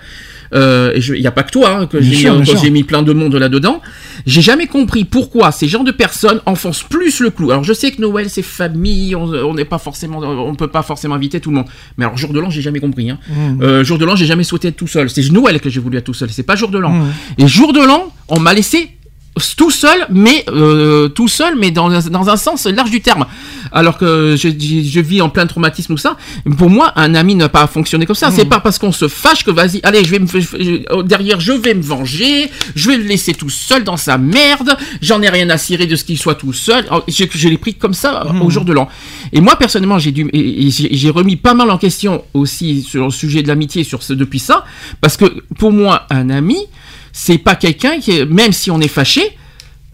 Euh, 0.54 0.92
je- 0.98 1.14
il 1.14 1.20
n'y 1.20 1.26
a 1.26 1.32
pas 1.32 1.42
que 1.42 1.50
toi 1.50 1.70
hein, 1.80 1.86
que 1.86 1.96
Bien 1.96 2.10
j'ai 2.10 2.16
mis, 2.30 2.44
sûr, 2.46 2.54
euh, 2.56 2.58
j'ai 2.62 2.70
mis 2.70 2.84
plein 2.84 3.02
de 3.02 3.12
monde 3.12 3.34
là-dedans. 3.34 3.80
J'ai 4.26 4.42
jamais 4.42 4.66
compris 4.66 5.04
pourquoi 5.04 5.50
ces 5.50 5.66
genres 5.66 5.82
de 5.84 5.90
personnes 5.90 6.40
enfoncent 6.46 6.82
plus 6.84 7.20
le 7.20 7.30
clou. 7.30 7.50
Alors 7.50 7.64
je 7.64 7.72
sais 7.72 7.90
que 7.90 8.00
Noël 8.00 8.28
c'est 8.28 8.42
famille, 8.42 9.16
on 9.16 9.24
on 9.24 9.54
n'est 9.54 9.64
pas 9.64 9.78
forcément, 9.78 10.18
on 10.18 10.54
peut 10.54 10.68
pas 10.74 10.82
forcément 10.82 11.14
inviter 11.14 11.40
tout 11.40 11.50
le 11.50 11.56
monde. 11.56 11.66
Mais 11.96 12.04
alors 12.04 12.16
jour 12.16 12.32
de 12.32 12.40
l'an 12.40 12.50
j'ai 12.50 12.60
jamais 12.60 12.80
compris. 12.80 13.08
Hein. 13.08 13.18
Mmh. 13.28 13.62
Euh, 13.62 13.84
jour 13.84 13.96
de 13.96 14.04
l'an 14.04 14.16
j'ai 14.16 14.26
jamais 14.26 14.42
souhaité 14.42 14.68
être 14.68 14.76
tout 14.76 14.88
seul. 14.88 15.08
C'est 15.08 15.30
Noël 15.30 15.60
que 15.60 15.70
j'ai 15.70 15.80
voulu 15.80 15.96
être 15.96 16.04
tout 16.04 16.14
seul. 16.14 16.30
C'est 16.30 16.42
pas 16.42 16.56
jour 16.56 16.70
de 16.70 16.78
l'an. 16.78 16.90
Mmh. 16.90 17.12
Et 17.38 17.46
jour 17.46 17.72
de 17.72 17.80
l'an 17.80 18.12
on 18.28 18.40
m'a 18.40 18.52
laissé 18.52 18.90
tout 19.56 19.70
seul, 19.70 20.06
mais 20.10 20.44
euh, 20.48 21.08
tout 21.08 21.26
seul, 21.28 21.56
mais 21.58 21.70
dans, 21.72 21.90
un- 21.90 22.08
dans 22.10 22.28
un 22.28 22.36
sens 22.36 22.66
large 22.66 22.90
du 22.90 23.00
terme. 23.00 23.26
Alors 23.72 23.98
que 23.98 24.36
je, 24.36 24.48
je, 24.50 24.82
je 24.88 25.00
vis 25.00 25.20
en 25.20 25.28
plein 25.28 25.46
traumatisme 25.46 25.94
ou 25.94 25.96
ça. 25.96 26.16
Pour 26.58 26.70
moi, 26.70 26.92
un 26.94 27.14
ami 27.16 27.34
n'a 27.34 27.48
pas 27.48 27.66
fonctionné 27.66 28.06
comme 28.06 28.14
ça. 28.14 28.30
C'est 28.30 28.44
pas 28.44 28.60
parce 28.60 28.78
qu'on 28.78 28.92
se 28.92 29.08
fâche 29.08 29.42
que 29.44 29.50
vas-y, 29.50 29.80
allez, 29.82 30.04
je 30.04 30.10
vais 30.10 30.18
me, 30.20 30.26
je- 30.28 30.38
je- 30.40 31.02
derrière, 31.02 31.40
je 31.40 31.52
vais 31.52 31.74
me 31.74 31.82
venger, 31.82 32.48
je 32.76 32.90
vais 32.90 32.96
le 32.96 33.02
laisser 33.04 33.34
tout 33.34 33.50
seul 33.50 33.82
dans 33.82 33.96
sa 33.96 34.18
merde. 34.18 34.76
J'en 35.02 35.20
ai 35.22 35.28
rien 35.28 35.50
à 35.50 35.58
cirer 35.58 35.86
de 35.86 35.96
ce 35.96 36.04
qu'il 36.04 36.18
soit 36.18 36.36
tout 36.36 36.52
seul. 36.52 36.84
Alors, 36.86 37.04
Je, 37.08 37.48
l'ai 37.48 37.58
pris 37.58 37.74
comme 37.74 37.94
ça 37.94 38.22
euh, 38.26 38.38
au 38.40 38.50
jour 38.50 38.64
de 38.64 38.72
l'an. 38.72 38.88
Et 39.32 39.40
moi, 39.40 39.56
personnellement, 39.56 39.98
j'ai 39.98 40.12
dû, 40.12 40.30
j'ai 40.32 41.10
remis 41.10 41.34
pas 41.36 41.54
mal 41.54 41.70
en 41.70 41.78
question 41.78 42.22
aussi 42.34 42.82
sur 42.82 43.06
le 43.06 43.10
sujet 43.10 43.42
de 43.42 43.48
l'amitié 43.48 43.82
sur 43.82 44.02
ce 44.04 44.12
depuis 44.12 44.38
ça, 44.38 44.64
parce 45.00 45.16
que 45.16 45.24
pour 45.58 45.72
moi, 45.72 46.06
un 46.10 46.30
ami, 46.30 46.58
c'est 47.14 47.38
pas 47.38 47.54
quelqu'un 47.54 48.00
qui, 48.00 48.26
même 48.26 48.52
si 48.52 48.70
on 48.72 48.80
est 48.80 48.88
fâché, 48.88 49.38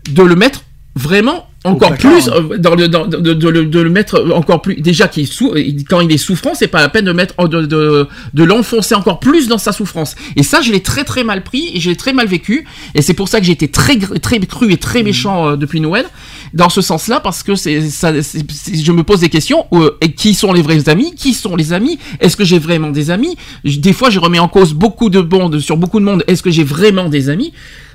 de 0.08 0.22
le 0.22 0.34
mettre 0.34 0.64
vraiment 0.96 1.49
encore 1.64 1.94
plus 1.98 2.28
hein. 2.28 2.32
euh, 2.52 2.56
dans 2.58 2.74
le 2.74 2.88
dans- 2.88 3.06
de, 3.06 3.34
de 3.34 3.48
le, 3.48 3.66
de 3.66 3.80
le 3.80 3.90
mettre 3.90 4.24
encore 4.34 4.62
plus 4.62 4.76
déjà 4.76 5.08
qu'il 5.08 5.24
est 5.24 5.32
sou- 5.32 5.54
quand 5.88 6.00
il 6.00 6.10
est 6.10 6.16
souffrant 6.16 6.54
c'est 6.54 6.68
pas 6.68 6.80
la 6.80 6.88
peine 6.88 7.04
de 7.04 7.12
mettre 7.12 7.46
de, 7.48 7.66
de, 7.66 8.08
de 8.32 8.44
l'enfoncer 8.44 8.94
encore 8.94 9.20
plus 9.20 9.46
dans 9.46 9.58
sa 9.58 9.72
souffrance. 9.72 10.14
Et 10.36 10.42
ça 10.42 10.62
je 10.62 10.72
l'ai 10.72 10.80
très 10.80 11.04
très 11.04 11.22
mal 11.22 11.42
pris 11.44 11.70
et 11.74 11.80
je 11.80 11.90
l'ai 11.90 11.96
très 11.96 12.14
mal 12.14 12.26
vécu. 12.26 12.66
Et 12.94 13.02
c'est 13.02 13.12
pour 13.14 13.28
ça 13.28 13.40
que 13.40 13.46
j'ai 13.46 13.52
été 13.52 13.68
très 13.68 13.98
très 13.98 14.38
cru 14.40 14.72
et 14.72 14.78
très 14.78 15.02
méchant 15.02 15.50
euh, 15.50 15.56
depuis 15.56 15.80
Noël 15.80 16.06
dans 16.54 16.70
ce 16.70 16.80
sens 16.80 17.08
là 17.08 17.20
parce 17.20 17.42
que 17.42 17.54
c'est 17.54 17.82
ça 17.90 18.12
je 18.12 18.92
me 18.92 19.02
pose 19.02 19.20
des 19.20 19.28
questions 19.28 19.66
euh, 19.72 19.90
et 20.00 20.12
qui 20.12 20.32
sont 20.34 20.52
les 20.52 20.62
vrais 20.62 20.88
amis 20.88 21.14
qui 21.14 21.34
sont 21.34 21.56
les 21.56 21.72
amis 21.74 21.98
est-ce 22.20 22.36
que 22.36 22.44
j'ai 22.44 22.58
vraiment 22.58 22.90
des 22.90 23.10
amis? 23.10 23.36
Des 23.64 23.92
fois 23.92 24.08
je 24.10 24.18
remets 24.18 24.38
en 24.38 24.48
cause 24.48 24.72
beaucoup 24.72 25.10
de 25.10 25.20
monde 25.20 25.60
sur 25.60 25.76
beaucoup 25.76 26.00
de 26.00 26.04
monde 26.06 26.24
est-ce 26.26 26.42
que 26.42 26.50
j'ai 26.50 26.64
vraiment 26.64 27.08
des 27.08 27.28
amis? 27.28 27.52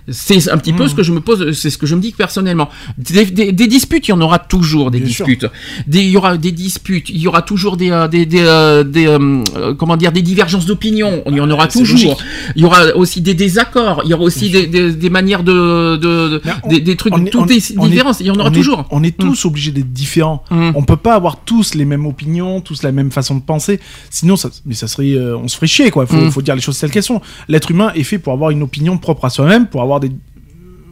C'est 0.10 0.50
un 0.50 0.58
petit 0.58 0.74
peu 0.74 0.88
ce 0.88 0.96
que 0.96 1.04
je 1.04 1.12
me 1.12 1.20
pose, 1.20 1.52
c'est 1.54 1.70
ce 1.70 1.78
que 1.78 1.86
je 1.86 1.96
me 1.96 2.02
dis 2.02 2.12
personnellement. 2.12 2.70
Des, 2.98 3.26
des- 3.26 3.52
des 3.52 3.68
disputes, 3.68 4.08
il 4.08 4.12
y 4.12 4.14
en 4.14 4.22
aura 4.22 4.40
toujours 4.40 4.92
des 4.92 5.00
Bien 5.00 5.08
disputes. 5.08 5.46
Des- 5.88 6.04
il 6.04 6.10
y 6.12 6.18
aura 6.18 6.38
des 6.38 6.52
disputes, 6.52 7.10
il 7.10 7.18
y 7.18 7.28
aura 7.28 7.42
toujours 7.42 7.78
des, 7.78 7.90
euh, 7.92 8.08
des, 8.08 8.26
des, 8.26 8.42
euh, 8.42 8.84
euh, 8.96 9.44
euh, 9.56 9.74
comment 9.74 9.98
dire, 9.98 10.12
des 10.12 10.22
divergences 10.22 10.66
d'opinion. 10.66 11.24
Il 11.28 11.36
y 11.36 11.42
en 11.42 11.50
aura 11.50 11.70
c'est 11.70 11.80
toujours. 11.80 12.12
logique. 12.12 12.26
Il 12.56 12.62
y 12.62 12.66
aura 12.66 12.96
aussi 12.96 13.22
des 13.22 13.34
désaccords. 13.34 14.02
Il 14.06 14.12
y 14.12 14.14
aura 14.14 14.24
aussi 14.24 14.50
des, 14.50 15.10
manières 15.10 15.44
de, 15.44 15.96
de, 15.98 16.30
de- 16.30 16.42
Mais 16.46 16.52
on- 16.64 16.70
des, 16.78 16.96
trucs, 16.96 17.14
on 17.16 17.24
toutes 17.26 17.36
on- 17.42 17.46
des 17.46 17.62
on 17.78 17.86
est- 17.86 17.90
différences. 17.90 18.20
Il 18.20 18.28
y 18.28 18.32
en 18.32 18.36
aura 18.36 18.50
est- 18.50 18.54
toujours. 18.54 18.86
on 18.92 19.04
est 19.04 19.18
tous 19.18 19.46
obligés 19.46 19.72
d'être 19.72 19.92
différents. 19.94 20.44
Mm. 20.52 20.72
On 20.76 20.84
peut 20.84 20.98
pas 20.98 21.16
avoir 21.16 21.38
tous 21.38 21.74
les 21.76 21.86
mêmes 21.86 22.06
opinions, 22.06 22.62
tous 22.62 22.84
la 22.84 22.92
même 22.92 23.12
façon 23.12 23.36
de 23.36 23.42
penser. 23.42 23.80
Sinon, 24.10 24.36
ça, 24.36 24.50
mais 24.66 24.74
ça 24.76 24.88
serait, 24.88 25.14
euh, 25.14 25.38
on 25.38 25.48
se 25.48 25.56
ferait 25.56 25.68
chier, 25.68 25.92
quoi. 25.92 26.06
Faut, 26.06 26.16
Mm. 26.18 26.32
faut 26.32 26.42
dire 26.42 26.56
les 26.56 26.62
choses 26.62 26.78
telles 26.78 26.92
qu'elles 26.92 27.04
sont. 27.04 27.22
L'être 27.48 27.72
humain 27.72 27.92
est 27.96 28.04
fait 28.04 28.20
pour 28.20 28.34
avoir 28.34 28.50
une 28.52 28.62
opinion 28.64 28.98
propre 28.98 29.26
à 29.26 29.30
soi-même, 29.30 29.68
pour 29.68 29.82
avoir 29.82 29.95
des, 30.00 30.12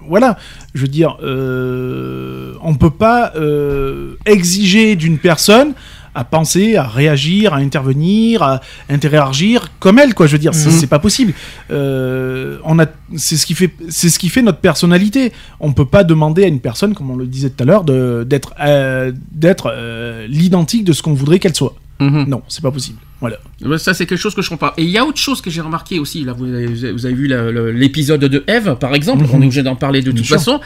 voilà. 0.07 0.38
Je 0.73 0.82
veux 0.82 0.88
dire, 0.88 1.17
euh, 1.23 2.53
on 2.61 2.75
peut 2.75 2.90
pas 2.90 3.32
euh, 3.35 4.15
exiger 4.25 4.95
d'une 4.95 5.17
personne 5.17 5.73
à 6.15 6.23
penser, 6.23 6.75
à 6.75 6.83
réagir, 6.83 7.53
à 7.56 7.57
intervenir, 7.57 8.43
à 8.43 8.61
interagir 8.88 9.72
comme 9.80 9.98
elle, 9.98 10.14
quoi. 10.14 10.27
Je 10.27 10.33
veux 10.33 10.38
dire, 10.40 10.53
c'est 10.53 10.69
Mhm. 10.69 10.75
c'est 10.80 10.88
pas 10.88 10.99
possible. 10.99 11.33
Euh, 11.72 12.59
on 12.65 12.77
a, 12.80 12.85
c'est 13.15 13.35
ce 13.35 13.45
qui 13.48 13.56
fait, 13.56 13.72
c'est 13.90 14.09
ce 14.09 14.19
qui 14.19 14.30
fait 14.30 14.43
notre 14.43 14.59
personnalité. 14.59 15.32
On 15.59 15.73
peut 15.73 15.85
pas 15.88 16.03
demander 16.03 16.43
à 16.43 16.48
une 16.48 16.59
personne, 16.59 16.93
comme 16.93 17.09
on 17.09 17.15
le 17.15 17.25
disait 17.25 17.49
tout 17.49 17.64
à 17.64 17.65
l'heure, 17.65 17.83
d'être, 17.83 18.53
euh, 18.61 19.11
d'être 19.32 19.72
euh, 19.73 20.27
l'identique 20.27 20.83
de 20.83 20.93
ce 20.93 21.01
qu'on 21.01 21.14
voudrait 21.14 21.40
qu'elle 21.40 21.56
soit. 21.56 21.73
Mhm. 22.09 22.25
Non, 22.30 22.41
c'est 22.48 22.61
pas 22.61 22.72
possible. 22.72 22.99
Voilà. 23.19 23.38
Ouais, 23.64 23.77
Ça, 23.77 23.93
c'est 23.93 24.06
quelque 24.06 24.19
chose 24.19 24.35
que 24.35 24.41
je 24.41 24.49
comprends 24.49 24.67
pas. 24.69 24.73
Et 24.77 24.83
il 24.83 24.90
y 24.90 24.98
a 24.98 25.06
autre 25.06 25.19
chose 25.19 25.41
que 25.41 25.49
j'ai 25.49 25.61
remarqué 25.61 25.99
aussi. 25.99 26.23
Là, 26.23 26.33
vous 26.33 26.45
avez, 26.45 26.67
vous 26.91 27.06
avez 27.06 27.15
vu 27.15 27.27
l'épisode 27.73 28.22
de 28.22 28.43
Eve, 28.48 28.75
par 28.80 28.93
exemple. 28.95 29.23
Mhm. 29.23 29.30
On 29.33 29.41
est 29.41 29.45
obligé 29.45 29.64
d'en 29.64 29.75
parler 29.75 30.01
de 30.01 30.11
Bien 30.11 30.17
toute 30.22 30.25
sûr. 30.27 30.38
façon. 30.38 30.59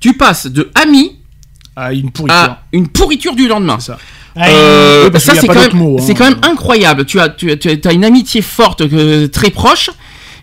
Tu 0.00 0.14
passes 0.14 0.46
de 0.46 0.70
ami 0.74 1.16
une 1.92 2.10
pourriture. 2.10 2.36
à 2.38 2.62
une 2.72 2.88
pourriture 2.88 3.34
du 3.34 3.48
lendemain. 3.48 3.78
C'est 3.80 3.92
ça. 3.92 3.98
Ah, 4.36 4.48
Euh, 4.48 5.10
Oui, 5.12 5.20
ça 5.20 5.34
c'est 5.34 5.46
quand, 5.46 5.54
hein. 5.54 6.14
quand 6.14 6.24
même 6.28 6.38
incroyable. 6.42 7.04
Tu 7.04 7.20
as, 7.20 7.28
tu, 7.28 7.50
as- 7.50 7.56
tu 7.56 7.68
as 7.84 7.92
une 7.92 8.04
amitié 8.04 8.42
forte, 8.42 8.80
euh, 8.80 9.28
très 9.28 9.50
proche, 9.50 9.90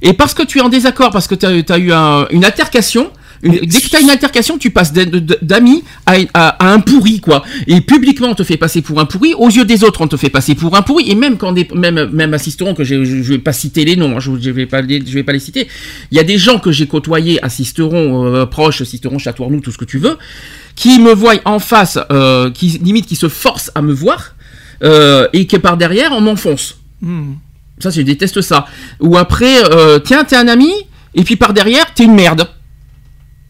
et 0.02 0.14
parce 0.14 0.34
que 0.34 0.44
tu 0.44 0.60
es 0.60 0.61
en 0.61 0.70
désaccord, 0.70 1.11
parce 1.11 1.28
que 1.28 1.36
tu 1.36 1.45
as, 1.45 1.78
eu 1.78 1.92
un- 1.92 2.26
une 2.32 2.45
altercation. 2.45 3.11
Une- 3.44 3.60
dès 3.60 3.80
que 3.82 3.90
tu 3.90 3.95
as 3.95 4.00
une 4.00 4.10
altercation, 4.10 4.58
tu 4.58 4.70
passes 4.70 4.94
d'amis 4.94 5.84
à, 6.06 6.16
à- 6.34 6.48
à 6.50 6.74
un 6.74 6.80
pourri, 6.80 7.20
quoi. 7.20 7.44
Et 7.68 7.82
publiquement, 7.82 8.30
on 8.30 8.36
te 8.36 8.44
fait 8.44 8.58
passer 8.58 8.82
pour 8.82 9.00
un 9.00 9.06
pourri. 9.06 9.34
Aux 9.34 9.50
yeux 9.50 9.66
des 9.66 9.84
autres, 9.84 10.02
on 10.02 10.08
te 10.08 10.18
fait 10.18 10.30
passer 10.30 10.56
pour 10.56 10.76
un 10.78 10.82
pourri. 10.82 11.10
Et 11.10 11.16
même 11.16 11.38
quand 11.38 11.52
des, 11.52 11.68
même, 11.74 12.10
même 12.11 12.34
assisteront, 12.34 12.74
que 12.74 12.84
je, 12.84 13.03
je, 13.03 13.22
vais 13.34 13.40
pas 13.40 13.53
citer 13.53 13.84
les 13.86 13.95
noms, 13.95 14.18
hein, 14.18 14.20
je, 14.20 14.32
je 14.40 14.50
vais 14.52 14.66
pas, 14.66 14.82
les- 14.82 15.03
je 15.06 15.14
vais 15.14 15.24
pas 15.24 15.34
les 15.34 15.40
citer. 15.40 15.68
Il 16.11 16.18
y 16.18 16.20
a 16.20 16.24
des 16.24 16.38
gens 16.38 16.60
que 16.60 16.72
j'ai 16.72 16.88
côtoyés, 16.88 17.44
assisteront, 17.44 18.26
euh, 18.26 18.45
proches, 18.45 18.82
assisteront, 18.82 19.18
châteauroux, 19.18 19.60
tout 19.61 19.72
ce 19.72 19.78
que 19.78 19.86
tu 19.86 19.98
veux, 19.98 20.18
qui 20.76 21.00
me 21.00 21.14
voient 21.14 21.36
en 21.45 21.60
face, 21.60 21.98
euh, 22.11 22.52
qui 22.52 22.68
limite, 22.84 23.06
qui 23.08 23.16
se 23.16 23.28
forcent 23.30 23.72
à 23.76 23.82
me 23.82 23.94
voir, 23.94 24.36
euh, 24.84 25.28
et 25.34 25.48
que 25.48 25.58
par 25.58 25.78
derrière, 25.78 26.11
on 26.11 26.22
m'enfonce. 26.22 26.78
Hmm. 27.02 27.34
Ça, 27.80 27.90
je 27.90 28.02
déteste 28.02 28.42
ça. 28.42 28.68
Ou 29.00 29.18
après, 29.18 29.64
euh, 29.72 29.98
tiens, 30.00 30.24
t'es 30.24 30.36
un 30.36 30.48
ami, 30.48 30.72
et 31.16 31.24
puis 31.24 31.36
par 31.36 31.53
derrière, 31.53 31.92
t'es 31.94 32.03
une 32.03 32.14
merde. 32.14 32.48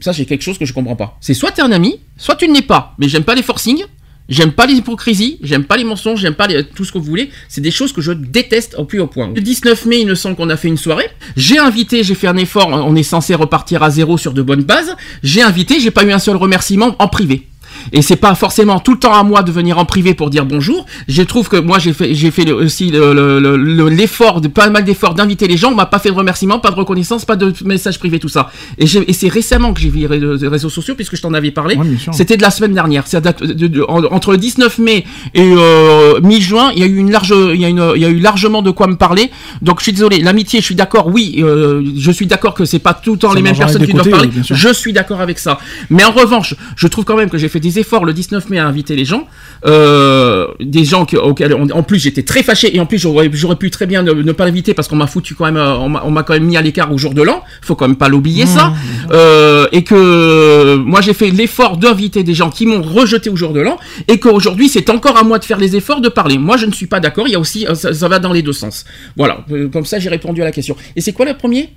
Ça, 0.01 0.13
c'est 0.13 0.25
quelque 0.25 0.41
chose 0.41 0.57
que 0.57 0.65
je 0.65 0.73
comprends 0.73 0.95
pas. 0.95 1.17
C'est 1.21 1.33
soit 1.33 1.51
t'es 1.51 1.61
un 1.61 1.71
ami, 1.71 1.99
soit 2.17 2.35
tu 2.35 2.47
ne 2.47 2.53
l'es 2.53 2.61
pas. 2.61 2.95
Mais 2.97 3.07
j'aime 3.07 3.23
pas 3.23 3.35
les 3.35 3.43
forcings, 3.43 3.83
j'aime 4.27 4.51
pas 4.51 4.65
les 4.65 4.73
hypocrisies, 4.73 5.37
j'aime 5.43 5.63
pas 5.63 5.77
les 5.77 5.83
mensonges, 5.83 6.19
j'aime 6.19 6.33
pas 6.33 6.47
tout 6.75 6.85
ce 6.85 6.91
que 6.91 6.97
vous 6.97 7.05
voulez. 7.05 7.29
C'est 7.47 7.61
des 7.61 7.71
choses 7.71 7.93
que 7.93 8.01
je 8.01 8.11
déteste 8.11 8.75
au 8.77 8.85
plus 8.85 8.99
haut 8.99 9.07
point. 9.07 9.31
Le 9.33 9.41
19 9.41 9.85
mai, 9.85 10.01
il 10.01 10.07
me 10.07 10.15
semble 10.15 10.35
qu'on 10.35 10.49
a 10.49 10.57
fait 10.57 10.69
une 10.69 10.77
soirée. 10.77 11.09
J'ai 11.37 11.59
invité, 11.59 12.03
j'ai 12.03 12.15
fait 12.15 12.27
un 12.27 12.37
effort, 12.37 12.67
on 12.69 12.95
est 12.95 13.03
censé 13.03 13.35
repartir 13.35 13.83
à 13.83 13.91
zéro 13.91 14.17
sur 14.17 14.33
de 14.33 14.41
bonnes 14.41 14.63
bases. 14.63 14.95
J'ai 15.21 15.43
invité, 15.43 15.79
j'ai 15.79 15.91
pas 15.91 16.03
eu 16.03 16.11
un 16.11 16.19
seul 16.19 16.35
remerciement 16.35 16.95
en 16.97 17.07
privé. 17.07 17.47
Et 17.93 18.01
c'est 18.01 18.15
pas 18.15 18.35
forcément 18.35 18.79
tout 18.79 18.93
le 18.93 18.99
temps 18.99 19.13
à 19.13 19.23
moi 19.23 19.43
de 19.43 19.51
venir 19.51 19.77
en 19.77 19.85
privé 19.85 20.13
pour 20.13 20.29
dire 20.29 20.45
bonjour. 20.45 20.85
Je 21.07 21.21
trouve 21.23 21.49
que 21.49 21.57
moi 21.57 21.79
j'ai 21.79 21.93
fait, 21.93 22.13
j'ai 22.13 22.31
fait 22.31 22.45
le- 22.45 22.55
aussi 22.55 22.89
le- 22.91 23.13
le- 23.13 23.39
le- 23.57 23.89
l'effort, 23.89 24.41
de 24.41 24.47
pas 24.47 24.69
mal 24.69 24.83
d'efforts 24.83 25.13
d'inviter 25.13 25.47
les 25.47 25.57
gens. 25.57 25.71
On 25.71 25.75
m'a 25.75 25.85
pas 25.85 25.99
fait 25.99 26.09
de 26.09 26.15
remerciements, 26.15 26.59
pas 26.59 26.71
de 26.71 26.75
reconnaissance, 26.75 27.25
pas 27.25 27.35
de 27.35 27.53
messages 27.65 27.99
privés, 27.99 28.19
tout 28.19 28.29
ça. 28.29 28.51
Et, 28.77 28.87
c'est 28.87 29.27
récemment 29.27 29.73
que 29.73 29.81
j'ai 29.81 29.89
de- 29.89 30.37
des 30.37 30.47
réseaux 30.47 30.69
sociaux 30.69 30.95
puisque 30.95 31.15
je 31.15 31.21
t'en 31.21 31.33
avais 31.33 31.51
parlé. 31.51 31.75
Ouais. 31.75 31.85
C'était 32.11 32.37
de 32.37 32.41
la 32.41 32.51
semaine 32.51 32.73
dernière. 32.73 33.07
Ça 33.07 33.21
date 33.21 33.43
de- 33.43 33.67
de- 33.67 33.83
en- 33.87 34.03
entre 34.05 34.31
le 34.31 34.37
19 34.37 34.77
mai 34.79 35.05
et 35.33 35.41
euh, 35.55 36.19
mi-juin, 36.21 36.71
il 36.75 36.79
y 36.79 36.83
a 36.83 36.87
eu 36.87 36.97
une 36.97 37.11
large, 37.11 37.33
il 37.53 37.59
y 37.59 37.65
a 37.65 37.69
une, 37.69 37.91
il 37.95 38.01
y 38.01 38.05
a 38.05 38.09
eu 38.09 38.19
largement 38.19 38.61
de 38.61 38.71
quoi 38.71 38.87
me 38.87 38.95
parler. 38.95 39.31
Donc 39.61 39.79
je 39.79 39.83
suis 39.83 39.93
désolé. 39.93 40.19
L'amitié, 40.19 40.59
je 40.59 40.65
suis 40.65 40.75
d'accord. 40.75 41.07
Oui, 41.07 41.35
euh, 41.39 41.83
je 41.97 42.11
suis 42.11 42.25
d'accord 42.27 42.53
que 42.53 42.65
c'est 42.65 42.79
pas 42.79 42.93
tout 42.93 43.13
le 43.13 43.17
temps 43.17 43.29
Ça 43.29 43.35
les 43.35 43.41
mêmes 43.41 43.57
personnes 43.57 43.85
qui 43.85 43.93
doivent 43.93 44.09
parler. 44.09 44.29
oui. 44.35 44.41
Je 44.49 44.73
suis 44.73 44.93
d'accord 44.93 45.21
avec 45.21 45.39
ça. 45.39 45.59
Mais 45.89 46.03
en 46.03 46.11
revanche, 46.11 46.55
je 46.75 46.87
trouve 46.87 47.05
quand 47.05 47.15
même 47.17 47.29
que 47.29 47.37
j'ai 47.37 47.49
fait 47.49 47.59
des 47.59 47.70
efforts 47.79 48.05
le 48.05 48.13
19 48.13 48.49
mai 48.49 48.59
à 48.59 48.67
inviter 48.67 48.95
les 48.95 49.05
gens. 49.05 49.27
Euh, 49.65 50.47
des 50.59 50.83
gens 50.85 51.05
que- 51.05 51.17
auxquels, 51.17 51.53
on- 51.53 51.69
en 51.69 51.83
plus, 51.83 51.99
j'étais 51.99 52.23
très 52.23 52.43
fâché 52.43 52.75
et 52.75 52.79
en 52.79 52.85
plus, 52.85 52.97
j'aurais 52.99 53.55
pu 53.55 53.69
très 53.69 53.85
bien 53.85 54.01
ne, 54.03 54.11
ne 54.13 54.31
pas 54.31 54.45
l'inviter 54.45 54.73
parce 54.73 54.87
qu'on 54.87 54.95
m'a 54.95 55.07
foutu 55.07 55.35
quand 55.35 55.45
même, 55.45 55.57
euh, 55.57 55.75
on 55.77 56.11
m'a 56.11 56.23
quand 56.23 56.33
même 56.33 56.45
mis 56.45 56.57
à 56.57 56.61
l'écart 56.61 56.91
au 56.91 56.97
jour 56.97 57.13
de 57.13 57.21
l'an. 57.21 57.43
Faut 57.61 57.75
quand 57.75 57.87
même 57.87 57.97
pas 57.97 58.09
l'oublier 58.09 58.45
ça. 58.45 58.73
Euh, 59.11 59.67
et 59.71 59.83
que 59.83 60.75
moi, 60.75 61.01
j'ai 61.01 61.13
fait 61.13 61.29
l'effort 61.29 61.77
d'inviter 61.77 62.23
des 62.23 62.33
gens 62.33 62.49
qui 62.49 62.65
m'ont 62.65 62.81
rejeté 62.81 63.29
au 63.29 63.35
jour 63.35 63.53
de 63.53 63.59
l'an 63.61 63.77
et 64.07 64.19
qu'aujourd'hui, 64.19 64.69
c'est 64.69 64.89
encore 64.89 65.17
à 65.17 65.23
moi 65.23 65.39
de 65.39 65.45
faire 65.45 65.57
les 65.59 65.75
efforts 65.75 66.01
de 66.01 66.09
parler. 66.09 66.37
Moi, 66.37 66.57
je 66.57 66.65
ne 66.65 66.71
suis 66.71 66.87
pas 66.87 66.99
d'accord. 66.99 67.27
Il 67.27 67.31
y 67.31 67.35
a 67.35 67.39
aussi, 67.39 67.65
ça, 67.75 67.93
ça 67.93 68.07
va 68.07 68.19
dans 68.19 68.33
les 68.33 68.41
deux 68.41 68.53
sens. 68.53 68.85
Voilà. 69.17 69.45
Comme 69.71 69.85
ça, 69.85 69.99
j'ai 69.99 70.09
répondu 70.09 70.41
à 70.41 70.45
la 70.45 70.51
question. 70.51 70.75
Et 70.95 71.01
c'est 71.01 71.13
quoi 71.13 71.25
le 71.25 71.35
premier? 71.35 71.69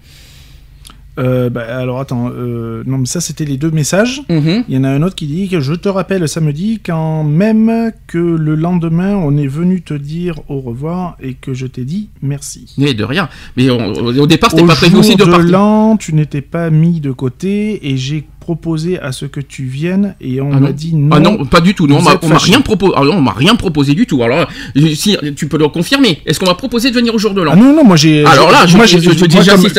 Euh, 1.19 1.49
bah, 1.49 1.63
alors 1.79 2.01
attends, 2.01 2.29
euh, 2.35 2.83
non 2.87 2.99
mais 2.99 3.07
ça 3.07 3.21
c'était 3.21 3.45
les 3.45 3.57
deux 3.57 3.71
messages. 3.71 4.23
Mhm. 4.29 4.65
Il 4.69 4.75
y 4.75 4.79
en 4.79 4.83
a 4.85 4.89
un 4.89 5.01
autre 5.03 5.15
qui 5.15 5.27
dit 5.27 5.49
que 5.49 5.61
je 5.61 5.73
te 5.75 5.89
rappelle 5.89 6.29
samedi 6.29 6.81
quand 6.85 7.23
même 7.23 7.93
que 8.09 8.19
le 8.19 8.55
lendemain 8.57 9.15
on 9.15 9.37
est 9.37 9.47
venu 9.47 9.81
te 9.83 9.95
dire 9.95 10.41
au 10.49 10.61
revoir 10.61 11.17
et 11.23 11.35
que 11.35 11.55
je 11.55 11.67
t'ai 11.67 11.85
dit 11.85 12.09
merci. 12.21 12.75
Mais 12.79 12.95
de 12.95 13.05
rien. 13.05 13.29
Mais 13.57 13.71
on- 13.71 13.93
au 13.93 14.27
départ, 14.27 14.51
c'était 14.51 14.67
pas 14.67 14.75
prévu 14.75 14.97
aussi 14.97 15.15
de 15.17 15.25
de 15.25 15.31
partir. 15.31 15.51
l'an, 15.51 15.97
tu 15.97 16.15
n'étais 16.15 16.41
pas 16.43 16.71
mis 16.71 17.01
de 17.01 17.13
côté 17.13 17.89
et 17.91 17.97
j'ai 17.97 18.25
proposé 18.45 18.99
à 19.01 19.11
ce 19.11 19.25
que 19.25 19.41
tu 19.41 19.63
viennes 19.65 20.15
et 20.21 20.43
on 20.43 20.51
Ah 20.53 20.61
m'a 20.61 20.73
dit 20.73 20.95
non. 20.95 21.09
Ah 21.17 21.19
non, 21.21 21.47
pas 21.47 21.63
du 21.63 21.75
tout. 21.75 21.87
Non, 21.87 21.97
on 21.99 22.03
m'a 22.03 22.19
fâché. 22.19 22.51
rien 22.53 22.61
proposé. 22.61 22.93
Ah 22.95 23.01
on 23.03 23.23
m'a 23.23 23.33
rien 23.33 23.55
proposé 23.57 23.95
du 23.95 24.05
tout. 24.07 24.23
Alors, 24.23 24.47
euh, 24.77 24.95
si 24.95 25.17
tu 25.35 25.49
peux 25.49 25.57
le 25.57 25.69
confirmer. 25.69 26.21
Est-ce 26.27 26.39
qu'on 26.39 26.47
m'a 26.47 26.55
proposé 26.55 26.91
de 26.91 26.95
venir 26.95 27.15
au 27.15 27.19
jour 27.19 27.33
de 27.33 27.41
l'an 27.41 27.53
Ah 27.55 27.57
non 27.57 27.75
non 27.75 27.85
moi 27.85 27.97
j'ai 27.97 28.23
Alors 28.27 28.51
là, 28.53 28.67
je- 28.67 28.77
moi 28.77 28.85
je- 28.85 28.99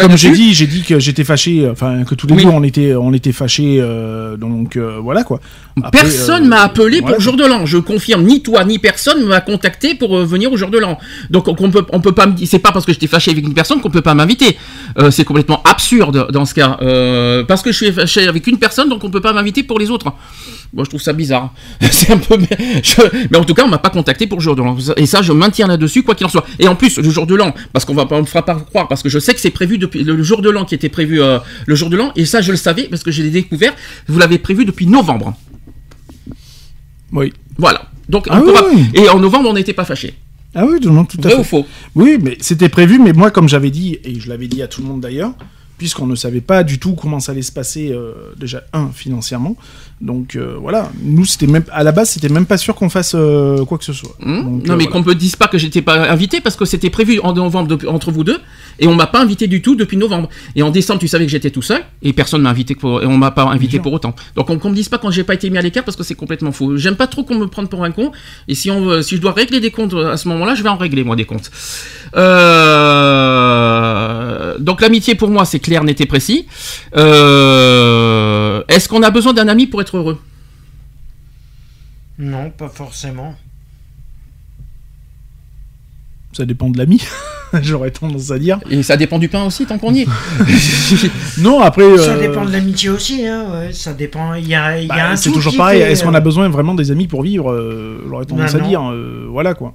comme, 0.01 0.17
j'ai 0.17 0.31
dit 0.31 0.53
j'ai 0.55 0.65
dit 0.65 0.81
que 0.81 0.99
j'étais 0.99 1.23
fâché 1.23 1.69
enfin 1.69 2.03
que 2.05 2.15
tous 2.15 2.25
les 2.27 2.33
Oui. 2.35 2.43
deux 2.43 2.49
on 2.49 2.63
était 2.63 2.95
on 2.95 3.13
était 3.13 3.31
fâchés 3.31 3.77
euh, 3.79 4.35
donc 4.35 4.77
euh, 4.77 4.97
voilà 4.99 5.23
quoi. 5.23 5.39
Après, 5.83 6.01
Personne 6.01 6.45
euh, 6.45 6.47
m'a 6.47 6.61
appelé 6.61 7.01
pour 7.01 7.09
le 7.11 7.19
jour 7.19 7.35
de 7.35 7.45
l'an. 7.45 7.65
Je 7.65 7.77
confirme, 7.77 8.23
ni 8.23 8.41
toi 8.41 8.63
ni 8.63 8.79
personne 8.79 9.25
m'a 9.25 9.41
contacté 9.41 9.93
pour 9.93 10.17
euh, 10.17 10.25
venir 10.25 10.51
au 10.51 10.57
jour 10.57 10.69
de 10.71 10.79
l'an. 10.79 10.97
Donc 11.29 11.47
on, 11.49 11.53
peut 11.69 11.85
on 11.91 11.99
peut 11.99 12.13
pas 12.13 12.25
me 12.27 12.33
dire 12.33 12.47
c'est 12.49 12.59
pas 12.59 12.71
parce 12.71 12.85
que 12.85 12.93
j'étais 12.93 13.07
fâché 13.07 13.29
avec 13.31 13.45
une 13.45 13.53
personne 13.53 13.79
qu'on 13.81 13.89
peut 13.91 14.01
pas 14.01 14.15
m'inviter. 14.15 14.57
Euh, 14.97 15.11
c'est 15.11 15.25
complètement 15.25 15.61
absurde 15.63 16.27
dans 16.31 16.45
ce 16.45 16.53
cas. 16.55 16.77
Euh, 16.81 17.43
parce 17.43 17.61
que 17.61 17.71
je 17.71 17.77
suis 17.83 17.91
fâché 17.91 18.27
avec 18.27 18.47
une 18.47 18.54
personne 18.57 18.89
donc 18.89 19.03
on 19.03 19.09
peut 19.09 19.21
pas 19.21 19.33
m'inviter 19.33 19.63
pour 19.63 19.79
les 19.79 19.89
autres. 19.89 20.11
Moi 20.73 20.83
je 20.83 20.89
trouve 20.89 21.01
ça 21.01 21.13
bizarre. 21.13 21.53
c'est 21.91 22.11
un 22.11 22.17
peu 22.17 22.37
je- 22.83 23.27
mais 23.31 23.37
en 23.37 23.43
tout 23.45 23.53
cas 23.53 23.63
on 23.65 23.67
m'a 23.69 23.77
pas 23.77 23.89
contacté 23.89 24.27
pour 24.27 24.37
le 24.39 24.43
jour 24.43 24.55
de 24.55 24.61
l'an 24.61 24.75
et 24.97 25.05
ça 25.05 25.21
je 25.21 25.31
maintiens 25.31 25.67
là-dessus 25.67 26.03
quoi 26.03 26.15
qu'il 26.15 26.25
en 26.25 26.29
soit. 26.29 26.45
Et 26.59 26.67
en 26.67 26.75
plus 26.75 26.97
le 26.97 27.09
jour 27.09 27.27
de 27.27 27.35
l'an 27.35 27.53
parce 27.73 27.85
qu'on 27.85 27.93
va 27.93 28.05
pas 28.05 28.15
on 28.17 28.21
me 28.21 28.25
fera 28.25 28.43
pas 28.45 28.55
croire 28.55 28.87
parce 28.87 29.03
que 29.03 29.09
je 29.09 29.19
sais 29.19 29.33
que 29.33 29.39
c'est 29.39 29.49
prévu 29.51 29.77
depuis 29.77 30.03
le 30.03 30.21
jour 30.23 30.41
de 30.41 30.49
l'an 30.49 30.65
qui 30.65 30.75
était 30.75 30.89
prévu 30.89 31.21
euh, 31.21 31.39
le 31.65 31.75
jour 31.75 31.89
de 31.89 31.97
l'an 31.97 32.11
et 32.15 32.25
ça 32.25 32.41
je 32.41 32.51
le 32.51 32.57
savais 32.57 32.83
parce 32.89 33.03
que 33.03 33.11
je 33.11 33.21
l'ai 33.23 33.29
découvert. 33.31 33.73
Vous 34.07 34.19
l'avez 34.19 34.37
prévu 34.39 34.65
depuis 34.65 34.87
novembre. 34.87 35.33
Oui. 37.11 37.33
Voilà. 37.57 37.89
Donc, 38.09 38.27
Ah 38.29 38.41
oui, 38.43 38.51
oui. 38.73 38.85
Et 38.93 39.09
en 39.09 39.19
novembre, 39.19 39.49
on 39.49 39.53
n'était 39.53 39.73
pas 39.73 39.85
fâchés. 39.85 40.13
Ah 40.53 40.65
oui, 40.65 40.79
non, 40.83 41.05
tout 41.05 41.17
à 41.19 41.21
Vrai 41.27 41.31
fait. 41.35 41.39
ou 41.39 41.43
faux? 41.43 41.65
Oui, 41.95 42.17
mais 42.21 42.37
c'était 42.39 42.69
prévu, 42.69 42.99
mais 42.99 43.13
moi, 43.13 43.31
comme 43.31 43.49
j'avais 43.49 43.71
dit, 43.71 43.97
et 44.03 44.19
je 44.19 44.29
l'avais 44.29 44.47
dit 44.47 44.61
à 44.61 44.67
tout 44.67 44.81
le 44.81 44.87
monde 44.87 45.01
d'ailleurs, 45.01 45.31
puisqu'on 45.77 46.07
ne 46.07 46.15
savait 46.15 46.41
pas 46.41 46.63
du 46.63 46.79
tout 46.79 46.93
comment 46.93 47.19
ça 47.19 47.31
allait 47.31 47.41
se 47.41 47.51
passer, 47.51 47.91
euh, 47.91 48.13
déjà, 48.37 48.63
un, 48.73 48.89
financièrement. 48.93 49.55
Donc 50.01 50.35
euh, 50.35 50.57
voilà, 50.59 50.91
nous, 51.01 51.25
c'était 51.25 51.47
même, 51.47 51.63
à 51.71 51.83
la 51.83 51.91
base, 51.91 52.09
c'était 52.09 52.29
même 52.29 52.45
pas 52.45 52.57
sûr 52.57 52.75
qu'on 52.75 52.89
fasse 52.89 53.13
euh, 53.15 53.63
quoi 53.65 53.77
que 53.77 53.85
ce 53.85 53.93
soit. 53.93 54.15
Hmm 54.19 54.41
Donc, 54.43 54.67
Non, 54.67 54.75
mais 54.75 54.85
voilà. 54.85 54.87
qu'on 54.87 55.09
me 55.09 55.13
dise 55.13 55.35
pas 55.35 55.47
que 55.47 55.57
j'étais 55.57 55.81
pas 55.81 56.09
invité 56.09 56.41
parce 56.41 56.55
que 56.55 56.65
c'était 56.65 56.89
prévu 56.89 57.19
en 57.23 57.33
novembre 57.33 57.77
entre 57.87 58.11
vous 58.11 58.23
deux 58.23 58.39
et 58.79 58.87
on 58.87 58.95
m'a 58.95 59.07
pas 59.07 59.21
invité 59.21 59.47
du 59.47 59.61
tout 59.61 59.75
depuis 59.75 59.95
novembre. 59.95 60.29
Et 60.55 60.63
en 60.63 60.69
décembre, 60.69 60.99
tu 60.99 61.07
savais 61.07 61.25
que 61.25 61.31
j'étais 61.31 61.49
tout 61.49 61.61
seul 61.61 61.81
et 62.01 62.11
personne 62.11 62.41
m'a 62.41 62.49
invité 62.49 62.75
pour, 62.75 63.01
et 63.01 63.05
on 63.05 63.17
m'a 63.17 63.31
pas 63.31 63.43
invité 63.43 63.79
pour 63.79 63.93
autant. 63.93 64.15
Donc 64.35 64.49
on, 64.49 64.59
qu'on 64.59 64.69
me 64.69 64.75
dise 64.75 64.89
pas 64.89 64.97
quand 64.97 65.11
j'ai 65.11 65.23
pas 65.23 65.33
été 65.33 65.49
mis 65.49 65.57
à 65.57 65.61
l'écart 65.61 65.85
parce 65.85 65.95
que 65.95 66.03
c'est 66.03 66.15
complètement 66.15 66.51
faux. 66.51 66.75
J'aime 66.75 66.95
pas 66.95 67.07
trop 67.07 67.23
qu'on 67.23 67.35
me 67.35 67.47
prenne 67.47 67.67
pour 67.67 67.83
un 67.83 67.91
con 67.91 68.11
et 68.47 68.55
si 68.55 68.69
on, 68.71 69.01
si 69.01 69.15
je 69.15 69.21
dois 69.21 69.31
régler 69.31 69.59
des 69.61 69.71
comptes 69.71 69.93
à 69.93 70.17
ce 70.17 70.27
moment-là, 70.29 70.55
je 70.55 70.63
vais 70.63 70.69
en 70.69 70.77
régler 70.77 71.03
moi 71.03 71.15
des 71.15 71.25
comptes. 71.25 71.51
Donc 74.59 74.81
l'amitié 74.81 75.15
pour 75.15 75.29
moi 75.29 75.45
c'est 75.45 75.59
clair, 75.65 75.83
net 75.83 75.99
et 75.99 76.05
précis. 76.05 76.47
Euh, 76.95 78.63
Est-ce 78.69 78.87
qu'on 78.87 79.03
a 79.03 79.09
besoin 79.09 79.33
d'un 79.33 79.47
ami 79.47 79.67
pour 79.67 79.81
être 79.81 79.97
heureux? 79.97 80.19
Non, 82.17 82.49
pas 82.51 82.69
forcément. 82.69 83.35
Ça 86.31 86.45
dépend 86.45 86.69
de 86.69 86.77
l'ami, 86.77 87.01
j'aurais 87.61 87.91
tendance 87.91 88.29
à 88.31 88.37
dire. 88.39 88.59
Et 88.69 88.83
ça 88.83 88.97
dépend 88.97 89.19
du 89.19 89.29
pain 89.29 89.45
aussi 89.45 89.65
tant 89.65 89.77
qu'on 89.77 89.93
y 89.93 90.01
est. 90.01 90.07
Non, 91.39 91.61
après. 91.61 91.97
Ça 91.97 92.11
euh, 92.13 92.19
dépend 92.21 92.45
de 92.45 92.51
l'amitié 92.51 92.89
aussi, 92.89 93.25
hein, 93.25 93.45
ouais, 93.51 93.73
ça 93.73 93.93
dépend. 93.93 94.33
Il 94.35 94.47
y 94.47 94.53
a, 94.55 94.79
il 94.79 94.87
y 94.87 94.91
a 94.91 94.95
bah, 94.95 95.09
un 95.11 95.15
c'est 95.15 95.31
toujours 95.31 95.55
pareil. 95.55 95.81
Est-ce 95.81 96.03
qu'on 96.03 96.13
euh, 96.13 96.17
a 96.17 96.21
besoin 96.21 96.47
vraiment 96.49 96.73
des 96.75 96.91
amis 96.91 97.07
pour 97.07 97.23
vivre? 97.23 97.51
Euh, 97.51 98.03
J'aurais 98.07 98.25
tendance 98.25 98.53
Bah, 98.53 98.59
à 98.59 98.61
non. 98.61 98.67
dire. 98.67 98.91
euh, 98.91 99.27
voilà 99.29 99.53
quoi. 99.53 99.73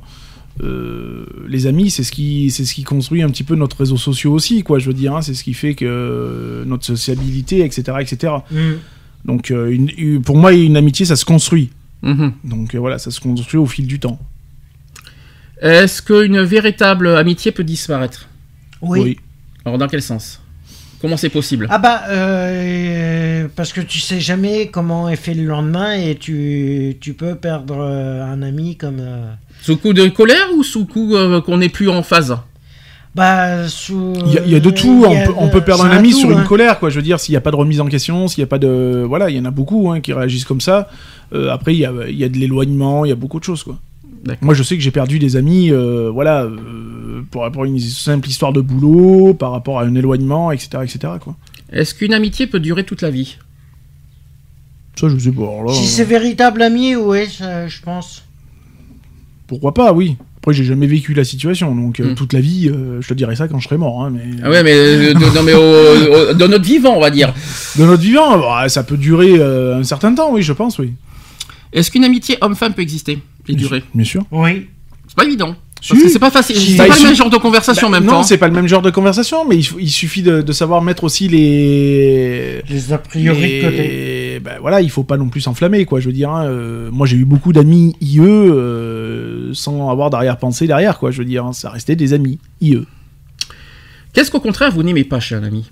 Euh, 0.62 1.24
les 1.48 1.66
amis, 1.66 1.90
c'est 1.90 2.04
ce 2.04 2.12
qui, 2.12 2.50
c'est 2.50 2.64
ce 2.64 2.74
qui 2.74 2.84
construit 2.84 3.22
un 3.22 3.30
petit 3.30 3.44
peu 3.44 3.54
notre 3.56 3.78
réseau 3.78 3.96
social 3.96 4.32
aussi, 4.32 4.62
quoi. 4.62 4.78
Je 4.78 4.86
veux 4.86 4.94
dire, 4.94 5.16
hein, 5.16 5.22
c'est 5.22 5.34
ce 5.34 5.42
qui 5.42 5.54
fait 5.54 5.74
que 5.74 6.64
notre 6.66 6.84
sociabilité, 6.84 7.64
etc., 7.64 7.82
etc. 8.00 8.32
hmm. 8.50 8.72
Donc, 9.24 9.50
euh, 9.50 9.70
une- 9.70 9.90
une- 9.96 10.22
pour 10.22 10.36
moi, 10.36 10.52
une 10.52 10.76
amitié, 10.76 11.04
ça 11.06 11.16
se 11.16 11.24
construit. 11.24 11.70
Mhm. 12.02 12.32
Donc 12.44 12.74
euh, 12.74 12.78
voilà, 12.78 12.98
ça 12.98 13.10
se 13.10 13.20
construit 13.20 13.58
au 13.58 13.66
fil 13.66 13.86
du 13.86 13.98
temps. 14.00 14.18
Est-ce 15.60 16.00
qu'une 16.00 16.40
véritable 16.40 17.08
amitié 17.08 17.52
peut 17.52 17.64
disparaître? 17.64 18.26
Oui. 18.80 19.18
Alors 19.66 19.76
dans 19.76 19.88
quel 19.88 20.00
sens? 20.00 20.39
Comment 21.00 21.16
c'est 21.16 21.30
possible? 21.30 21.66
Ah 21.70 21.78
bah, 21.78 22.02
euh, 22.10 23.48
parce 23.56 23.72
que 23.72 23.80
tu 23.80 24.00
sais 24.00 24.20
jamais 24.20 24.66
comment 24.68 25.08
est 25.08 25.16
fait 25.16 25.32
le 25.34 25.44
lendemain 25.44 25.92
et 25.94 26.14
tu, 26.14 26.96
tu 27.00 27.14
peux 27.14 27.34
perdre 27.36 27.78
euh, 27.80 28.22
un 28.24 28.42
ami 28.42 28.76
comme... 28.76 28.98
euh, 29.00 29.32
Sous 29.62 29.76
coup 29.78 29.92
de 29.94 30.08
colère 30.08 30.48
ou 30.54 30.62
sous 30.62 30.84
coup 30.84 31.16
euh, 31.16 31.40
qu'on 31.40 31.56
n'est 31.58 31.68
plus 31.70 31.88
en 31.88 32.02
phase? 32.02 32.36
Bah, 33.14 33.66
sous... 33.68 34.12
Il 34.26 34.32
y, 34.34 34.38
a- 34.38 34.42
il 34.44 34.50
y 34.52 34.54
a 34.54 34.60
de 34.60 34.70
tout. 34.70 35.04
On 35.06 35.16
a 35.22 35.26
peut, 35.26 35.32
on 35.36 35.46
de- 35.46 35.50
peut 35.52 35.62
perdre 35.62 35.84
un 35.84 35.90
ami 35.90 36.10
tout, 36.10 36.18
sur 36.18 36.28
hein. 36.30 36.38
une 36.42 36.44
colère, 36.46 36.78
quoi. 36.78 36.90
Je 36.90 36.96
veux 36.96 37.02
dire, 37.02 37.18
s'il 37.18 37.32
n'y 37.32 37.36
a 37.38 37.40
pas 37.40 37.50
de 37.50 37.56
remise 37.56 37.80
en 37.80 37.86
question, 37.86 38.28
s'il 38.28 38.40
n'y 38.42 38.44
a 38.44 38.48
pas 38.48 38.58
de, 38.58 39.02
voilà, 39.08 39.30
il 39.30 39.36
y 39.36 39.40
en 39.40 39.46
a 39.46 39.50
beaucoup 39.50 39.90
hein, 39.90 40.00
qui 40.00 40.12
réagissent 40.12 40.44
comme 40.44 40.60
ça. 40.60 40.88
Euh, 41.32 41.50
après, 41.50 41.74
il 41.74 41.78
y 41.80 41.86
a, 41.86 41.92
il 42.08 42.16
y 42.16 42.24
a 42.24 42.28
de 42.28 42.36
l'éloignement, 42.36 43.04
il 43.04 43.08
y 43.08 43.12
a 43.12 43.16
beaucoup 43.16 43.38
de 43.40 43.44
choses, 43.44 43.64
quoi. 43.64 43.78
Moi, 44.42 44.54
je 44.54 44.62
sais 44.62 44.76
que 44.76 44.82
j'ai 44.82 44.90
perdu 44.90 45.18
des 45.18 45.36
amis, 45.36 45.70
euh, 45.72 46.10
voilà, 46.12 46.42
euh, 46.42 47.22
pour 47.30 47.42
rapport 47.42 47.62
à 47.62 47.66
une 47.66 47.78
simple 47.80 48.28
histoire 48.28 48.52
de 48.52 48.60
boulot, 48.60 49.34
par 49.34 49.52
rapport 49.52 49.78
à 49.80 49.84
un 49.84 49.94
éloignement, 49.94 50.52
etc., 50.52 50.68
etc., 50.82 50.98
quoi. 51.20 51.36
Est-ce 51.72 51.94
qu'une 51.94 52.12
amitié 52.12 52.46
peut 52.46 52.60
durer 52.60 52.84
toute 52.84 53.00
la 53.02 53.10
vie? 53.10 53.38
Ça, 54.96 55.08
je 55.08 55.16
sais 55.18 55.30
pas. 55.32 55.42
là, 55.42 55.72
Si 55.72 55.84
euh, 55.84 55.86
c'est 55.86 56.04
véritable 56.04 56.60
ami, 56.62 56.96
oui, 56.96 57.26
ça, 57.28 57.66
je 57.68 57.80
pense. 57.80 58.22
pourquoi 59.46 59.72
pas, 59.74 59.92
oui. 59.92 60.16
Après, 60.38 60.52
j'ai 60.54 60.64
jamais 60.64 60.86
vécu 60.86 61.12
la 61.14 61.24
situation, 61.24 61.74
donc 61.74 62.00
euh, 62.00 62.10
Hmm. 62.12 62.14
toute 62.14 62.32
la 62.32 62.40
vie, 62.40 62.68
euh, 62.68 63.00
je 63.02 63.08
te 63.08 63.14
dirais 63.14 63.36
ça 63.36 63.46
quand 63.48 63.58
je 63.58 63.64
serai 63.68 63.76
mort. 63.78 64.04
hein, 64.04 64.10
mais 64.10 64.22
Ah 64.42 64.48
ouais, 64.50 64.62
mais, 64.62 64.72
euh, 64.74 65.12
de- 65.14 65.18
non, 65.34 65.42
mais 65.42 65.54
au- 65.54 66.48
notre 66.48 66.64
vivant, 66.64 66.96
on 66.96 67.00
va 67.00 67.10
dire. 67.10 67.32
de 67.78 67.84
notre 67.84 68.02
vivant, 68.02 68.38
bah, 68.38 68.68
ça 68.68 68.82
peut 68.84 68.96
durer 68.96 69.34
euh, 69.38 69.78
un 69.78 69.84
certain 69.84 70.14
temps, 70.14 70.32
oui, 70.32 70.42
je 70.42 70.52
pense, 70.52 70.78
oui. 70.78 70.92
Est-ce 71.72 71.90
qu'une 71.90 72.04
amitié 72.04 72.36
homme-femme 72.40 72.74
peut 72.74 72.82
exister 72.82 73.18
et 73.48 73.54
durer 73.54 73.82
Bien 73.94 74.04
sûr. 74.04 74.24
Oui. 74.32 74.66
C'est 75.06 75.16
pas 75.16 75.24
évident. 75.24 75.54
Parce 75.88 75.98
que 76.02 76.08
c'est 76.10 76.18
pas 76.18 76.30
facile. 76.30 76.56
C'est 76.56 76.76
Bah, 76.76 76.86
pas 76.88 76.94
il 76.96 77.02
le 77.02 77.06
même 77.08 77.16
genre 77.16 77.30
de 77.30 77.38
conversation 77.38 77.88
en 77.88 77.90
Bah, 77.90 78.00
même 78.00 78.06
non, 78.06 78.16
temps. 78.16 78.22
c'est 78.22 78.36
pas 78.36 78.48
le 78.48 78.54
même 78.54 78.66
genre 78.66 78.82
de 78.82 78.90
conversation, 78.90 79.48
mais 79.48 79.56
il, 79.56 79.90
suffit 79.90 80.20
de, 80.22 80.42
de 80.42 80.52
savoir 80.52 80.82
mettre 80.82 81.04
aussi 81.04 81.26
les. 81.26 82.60
Les 82.68 82.92
a 82.92 82.98
priori 82.98 83.60
de 83.62 83.64
côté. 83.64 83.76
les- 84.34 84.40
bah, 84.40 84.58
voilà, 84.60 84.82
il 84.82 84.90
faut 84.90 85.04
pas 85.04 85.16
non 85.16 85.28
plus 85.30 85.40
s'enflammer, 85.40 85.86
quoi. 85.86 85.98
Je 86.00 86.06
veux 86.08 86.12
dire, 86.12 86.30
hein, 86.30 86.44
euh, 86.44 86.90
moi 86.92 87.06
j'ai 87.06 87.16
eu 87.16 87.24
beaucoup 87.24 87.52
d'amis 87.54 87.96
IE 88.02 88.18
euh, 88.20 89.54
sans 89.54 89.90
avoir 89.90 90.10
d'arrière-pensée 90.10 90.66
derrière, 90.66 90.98
quoi. 90.98 91.10
Je 91.12 91.18
veux 91.18 91.24
dire, 91.24 91.46
hein, 91.46 91.52
ça 91.54 91.70
restait 91.70 91.96
des 91.96 92.12
amis 92.12 92.38
IE. 92.60 92.80
Qu'est-ce 94.12 94.30
qu'au 94.30 94.40
contraire 94.40 94.72
vous 94.72 94.82
n'aimez 94.82 95.04
pas 95.04 95.18
chez 95.20 95.34
un 95.34 95.42
ami? 95.44 95.70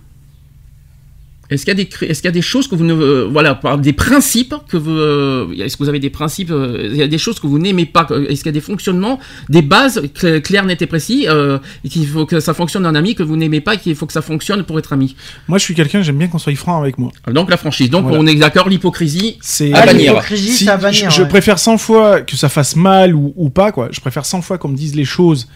Est-ce 1.50 1.64
qu'il 1.64 1.72
y 1.78 1.80
a 1.80 2.30
des 2.30 2.38
y 2.38 2.38
a 2.38 2.42
choses 2.42 2.68
que 2.68 2.74
vous 2.74 2.84
ne 2.84 2.92
euh, 2.94 3.28
voilà 3.30 3.54
par- 3.54 3.78
des 3.78 3.92
principes 3.94 4.54
que 4.68 4.76
vous 4.76 4.90
euh, 4.90 5.50
est-ce 5.58 5.76
que 5.76 5.82
vous 5.82 5.88
avez 5.88 5.98
des 5.98 6.10
principes 6.10 6.50
euh, 6.50 6.88
il 6.90 6.96
y 6.96 7.02
a 7.02 7.08
des 7.08 7.16
choses 7.18 7.40
que 7.40 7.46
vous 7.46 7.58
n'aimez 7.58 7.86
pas 7.86 8.06
est-ce 8.28 8.42
qu'il 8.42 8.46
y 8.46 8.48
a 8.48 8.52
des 8.52 8.60
fonctionnements 8.60 9.18
des 9.48 9.62
bases 9.62 9.98
cl- 10.14 10.42
claires 10.42 10.66
nettes 10.66 10.82
et 10.82 10.86
précis 10.86 11.26
euh, 11.28 11.58
et 11.84 11.88
qu'il 11.88 12.06
faut 12.06 12.26
que 12.26 12.40
ça 12.40 12.52
fonctionne 12.52 12.84
un 12.84 12.94
ami 12.94 13.14
que 13.14 13.22
vous 13.22 13.36
n'aimez 13.36 13.60
pas 13.62 13.74
et 13.74 13.78
qu'il 13.78 13.94
faut 13.96 14.04
que 14.06 14.12
ça 14.12 14.20
fonctionne 14.22 14.62
pour 14.64 14.78
être 14.78 14.92
ami? 14.92 15.16
Moi, 15.48 15.58
je 15.58 15.64
suis 15.64 15.74
quelqu'un, 15.74 16.02
j'aime 16.02 16.18
bien 16.18 16.28
qu'on 16.28 16.38
soit 16.38 16.54
franc 16.54 16.80
avec 16.80 16.98
moi. 16.98 17.10
donc 17.32 17.48
la 17.50 17.56
franchise 17.56 17.88
donc 17.88 18.04
Voilà. 18.04 18.18
on 18.20 18.26
est 18.26 18.34
d'accord 18.34 18.68
l'hypocrisie 18.68 19.38
C'est 19.40 19.72
à 19.72 19.78
Ah, 19.82 19.86
bannir 19.86 20.12
l'hypocrisie, 20.12 20.52
Si- 20.52 20.64
c'est 20.64 20.70
à 20.70 20.76
bannir. 20.76 21.10
je, 21.10 21.16
je 21.16 21.22
ouais. 21.22 21.28
préfère 21.28 21.58
100 21.58 21.78
fois 21.78 22.20
que 22.20 22.36
ça 22.36 22.48
fasse 22.48 22.76
mal 22.76 23.14
ou, 23.14 23.32
ou 23.36 23.48
pas, 23.50 23.72
quoi. 23.72 23.88
Je 23.90 24.00
préfère 24.00 24.26
100 24.26 24.42
fois 24.42 24.58
qu'on 24.58 24.68
me 24.68 24.76
dise 24.76 24.94
les 24.94 25.04
choses 25.06 25.48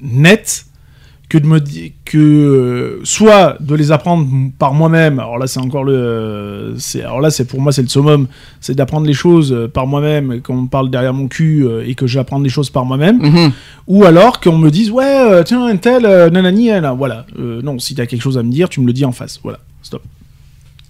nettes 0.00 0.66
que 1.32 1.38
de 1.38 1.46
me 1.46 1.60
dire 1.60 1.92
que 2.04 2.18
euh, 2.18 3.00
soit 3.04 3.56
de 3.58 3.74
les 3.74 3.90
apprendre 3.90 4.28
par 4.58 4.74
moi-même. 4.74 5.18
Alors 5.18 5.38
là, 5.38 5.46
c'est 5.46 5.60
encore 5.60 5.82
le, 5.82 5.94
euh, 5.94 6.74
c'est 6.76 7.00
alors 7.00 7.22
là, 7.22 7.30
c'est 7.30 7.46
pour 7.46 7.58
moi, 7.58 7.72
c'est 7.72 7.80
le 7.80 7.88
summum, 7.88 8.26
c'est 8.60 8.74
d'apprendre 8.74 9.06
les 9.06 9.14
choses 9.14 9.50
euh, 9.50 9.66
par 9.66 9.86
moi-même, 9.86 10.42
qu'on 10.42 10.56
me 10.56 10.68
parle 10.68 10.90
derrière 10.90 11.14
mon 11.14 11.28
cul 11.28 11.66
et 11.86 11.94
que 11.94 12.06
j'apprends 12.06 12.38
les 12.38 12.50
choses 12.50 12.68
par 12.68 12.84
moi-même. 12.84 13.16
Mhm. 13.22 13.52
Ou 13.86 14.04
alors 14.04 14.40
qu'on 14.40 14.58
me 14.58 14.70
dise 14.70 14.90
ouais, 14.90 15.42
tiens, 15.44 15.64
un 15.64 15.76
tel, 15.78 16.02
nanani, 16.02 16.68
elle, 16.68 16.86
voilà. 16.98 17.24
Non, 17.38 17.78
si 17.78 17.94
t'as 17.94 18.04
quelque 18.04 18.20
chose 18.20 18.36
à 18.36 18.42
me 18.42 18.52
dire, 18.52 18.68
tu 18.68 18.82
me 18.82 18.86
le 18.86 18.92
dis 18.92 19.06
en 19.06 19.12
face. 19.12 19.40
Voilà. 19.42 19.58
Stop. 19.82 20.02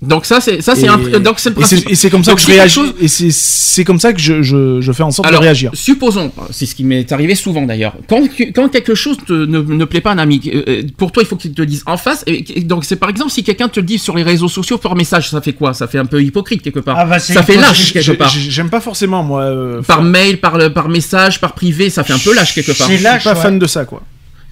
Donc 0.03 0.27
ça 0.27 0.41
c'est 0.41 0.61
ça 0.63 0.75
c'est 0.75 0.87
Et- 0.87 0.89
un 0.89 0.99
donc 1.21 1.39
c'est 1.39 1.51
et 1.59 1.95
c'est- 1.95 2.11
comme 2.11 2.25
ça 2.25 2.33
Donc, 2.33 2.41
que 2.41 2.47
je 2.47 2.51
réagis. 2.53 2.75
chose- 2.75 2.95
Et 3.01 3.09
c'est- 3.09 3.31
c'est 3.31 3.85
comme 3.85 4.01
ça 4.01 4.13
que 4.13 4.21
je, 4.21 4.43
je, 4.43 4.81
je 4.81 4.93
fais 4.93 5.03
en 5.05 5.11
sorte 5.13 5.29
Alors, 5.29 5.41
de 5.41 5.45
réagir. 5.47 5.71
supposons, 5.75 6.33
c'est 6.51 6.67
ce 6.67 6.75
qui 6.75 6.85
m'est 6.85 7.11
arrivé 7.13 7.35
souvent 7.35 7.63
d'ailleurs, 7.63 7.95
quand, 8.09 8.23
quand 8.55 8.69
quelque 8.69 8.95
chose 8.95 9.17
te- 9.27 9.33
ne, 9.33 9.61
ne 9.61 9.85
plaît 9.85 10.01
pas 10.01 10.11
à 10.11 10.15
un 10.15 10.19
ami, 10.19 10.41
euh, 10.53 10.63
euh, 10.69 10.83
pour 10.97 11.13
toi 11.13 11.23
il 11.23 11.27
faut 11.27 11.37
qu'il 11.37 11.53
te 11.53 11.61
le 11.61 11.67
dise 11.67 11.83
en 11.87 11.97
face, 11.97 12.25
et, 12.27 12.43
donc 12.63 12.85
c'est 12.85 12.97
par 12.97 13.09
exemple 13.11 13.31
si 13.31 13.45
quelqu'un 13.45 13.69
te 13.69 13.79
le 13.81 13.87
dit 13.87 13.99
sur 13.99 14.17
les 14.17 14.23
réseaux 14.25 14.49
sociaux 14.49 14.79
par 14.79 14.97
message, 14.97 15.31
ça 15.31 15.41
fait 15.41 15.53
quoi? 15.53 15.73
Ça 15.75 15.87
fait 15.87 15.99
un 15.99 16.07
peu 16.07 16.23
hypocrite 16.23 16.63
quelque 16.63 16.81
part. 16.81 16.97
Ah 16.99 17.05
bah, 17.05 17.19
ça 17.19 17.43
fait 17.43 17.57
lâche 17.57 17.93
quelque 17.93 18.13
part. 18.13 18.29
j'ai- 18.29 18.51
J'aime 18.51 18.71
pas 18.71 18.81
forcément, 18.81 19.23
moi. 19.23 19.43
euh, 19.43 19.83
Par 19.83 20.03
mail, 20.03 20.39
par, 20.39 20.59
le- 20.59 20.73
par 20.73 20.89
message, 20.89 21.41
par 21.41 21.53
privé, 21.55 21.91
ça 21.91 22.03
fait 22.05 22.13
un 22.13 22.19
peu 22.19 22.35
lâche 22.35 22.55
quelque 22.55 22.73
part. 22.77 22.87
C'est 22.89 22.99
Je 22.99 23.05
lâche, 23.05 23.23
suis 23.23 23.31
pas 23.31 23.37
ouais. 23.37 23.43
fan 23.43 23.59
de 23.59 23.67
ça, 23.67 23.85
quoi. 23.85 24.03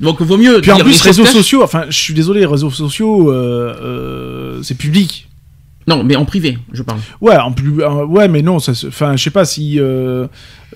Donc 0.01 0.23
vaut 0.23 0.39
mieux 0.39 0.61
Puis 0.63 0.73
en 0.73 0.79
plus, 0.79 1.01
réseaux 1.03 1.27
sociaux, 1.27 1.63
enfin, 1.63 1.85
je 1.91 1.99
suis 1.99 2.15
désolé, 2.15 2.41
les 2.41 2.47
réseaux 2.47 2.71
sociaux, 2.71 3.31
euh, 3.31 3.75
euh, 3.83 4.61
c'est 4.63 4.75
public. 4.77 5.27
Non, 5.87 6.05
mais 6.05 6.15
en 6.15 6.25
privé, 6.27 6.59
je 6.73 6.83
parle. 6.83 6.99
Ouais, 7.21 7.37
en 7.37 7.53
plus, 7.53 7.83
euh, 7.83 8.05
ouais, 8.05 8.29
mais 8.29 8.43
non, 8.43 8.59
ça, 8.59 8.75
se- 8.75 8.87
enfin, 8.89 9.17
je 9.17 9.23
sais 9.25 9.31
pas 9.31 9.45
si. 9.47 9.81
euh, 9.81 10.27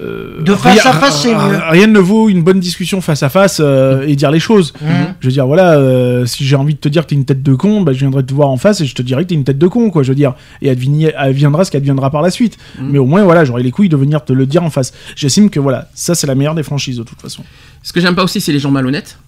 euh, 0.00 0.42
De 0.42 0.55
face 0.55 0.84
à 0.86 0.92
face, 0.94 1.23
c'est 1.23 1.36
rien- 1.36 1.49
mieux. 1.49 1.58
Rien 1.70 1.86
ne 1.86 1.99
vaut 2.00 2.28
une 2.31 2.42
bonne 2.42 2.58
discussion 2.58 3.00
face 3.00 3.23
à 3.23 3.28
face 3.28 3.58
euh, 3.60 4.07
et 4.08 4.16
dire 4.16 4.31
les 4.33 4.41
choses. 4.41 4.73
Mhm. 4.81 4.89
Je 5.20 5.26
veux 5.28 5.33
dire, 5.33 5.47
voilà, 5.47 5.74
euh, 5.74 6.24
si 6.26 6.44
j'ai 6.44 6.57
envie 6.57 6.74
de 6.74 6.81
te 6.81 6.89
dire 6.89 7.02
que 7.05 7.08
t'es 7.10 7.15
une 7.15 7.26
tête 7.26 7.42
de 7.42 7.55
con, 7.55 7.83
bah, 7.83 7.92
je 7.92 7.99
viendrai 8.00 8.24
te 8.24 8.33
voir 8.34 8.49
en 8.49 8.57
face 8.57 8.81
et 8.81 8.86
je 8.86 8.94
te 8.94 9.02
dirai 9.02 9.23
que 9.24 9.28
t'es 9.28 9.34
une 9.36 9.44
tête 9.44 9.58
de 9.58 9.66
con, 9.68 9.91
quoi. 9.91 10.02
Je 10.02 10.08
veux 10.08 10.15
dire, 10.16 10.34
et 10.62 10.70
adviendra 10.70 11.65
ce 11.65 11.70
qu'adviendra 11.70 12.10
par 12.10 12.23
la 12.23 12.31
suite. 12.31 12.57
Mhm. 12.81 12.89
Mais 12.91 12.99
au 12.99 13.07
moins, 13.07 13.23
voilà, 13.24 13.44
j'aurai 13.44 13.62
les 13.62 13.70
couilles 13.70 13.89
de 13.91 13.97
venir 13.97 14.24
te 14.24 14.33
le 14.33 14.47
dire 14.47 14.65
en 14.65 14.70
face. 14.70 14.92
J'estime 15.16 15.50
que 15.50 15.60
voilà, 15.60 15.89
ça 15.94 16.15
c'est 16.15 16.26
la 16.26 16.34
meilleure 16.34 16.55
des 16.55 16.62
franchises 16.65 16.97
de 16.97 17.02
toute 17.05 17.20
façon. 17.20 17.44
Ce 17.83 17.92
que 17.92 18.00
j'aime 18.00 18.15
pas 18.16 18.24
aussi, 18.24 18.41
c'est 18.41 18.52
les 18.52 18.58
gens 18.58 18.70
malhonnêtes. 18.70 19.18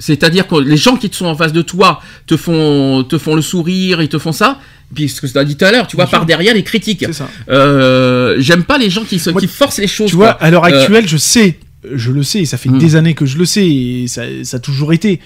C'est-à-dire 0.00 0.48
que 0.48 0.56
les 0.56 0.76
gens 0.76 0.96
qui 0.96 1.08
te 1.08 1.14
sont 1.14 1.26
en 1.26 1.36
face 1.36 1.52
de 1.52 1.62
toi 1.62 2.00
te 2.26 2.36
font, 2.36 3.04
te 3.08 3.16
font 3.18 3.36
le 3.36 3.42
sourire, 3.42 4.02
ils 4.02 4.08
te 4.08 4.18
font 4.18 4.32
ça. 4.32 4.58
Puis 4.92 5.08
ce 5.08 5.20
que 5.20 5.28
tu 5.28 5.38
as 5.38 5.44
dit 5.44 5.56
tout 5.56 5.64
à 5.64 5.70
l'heure, 5.70 5.86
tu 5.86 5.94
vois, 5.94 6.06
Bien 6.06 6.10
sûr. 6.10 6.18
par 6.18 6.26
derrière 6.26 6.54
les 6.54 6.64
critiques. 6.64 7.04
Euh, 7.48 8.34
J'aime 8.38 8.64
pas 8.64 8.78
les 8.78 8.90
gens 8.90 9.04
qui, 9.04 9.18
se, 9.18 9.30
Moi, 9.30 9.40
qui 9.40 9.46
forcent 9.46 9.78
les 9.78 9.86
choses. 9.86 10.10
Tu 10.10 10.16
vois, 10.16 10.32
quoi. 10.34 10.42
à 10.46 10.50
l'heure 10.50 10.64
Euh, 10.64 10.68
actuelle, 10.80 11.06
je 11.06 11.16
sais, 11.16 11.58
je 11.94 12.10
le 12.10 12.22
sais, 12.22 12.44
ça 12.44 12.56
fait 12.56 12.68
Mm. 12.70 12.78
des 12.78 12.96
années 12.96 13.14
que 13.14 13.26
je 13.26 13.38
le 13.38 13.44
sais, 13.44 13.66
et 13.68 14.06
ça, 14.08 14.22
ça 14.42 14.56
a 14.56 14.60
toujours 14.60 14.92
été, 14.92 15.20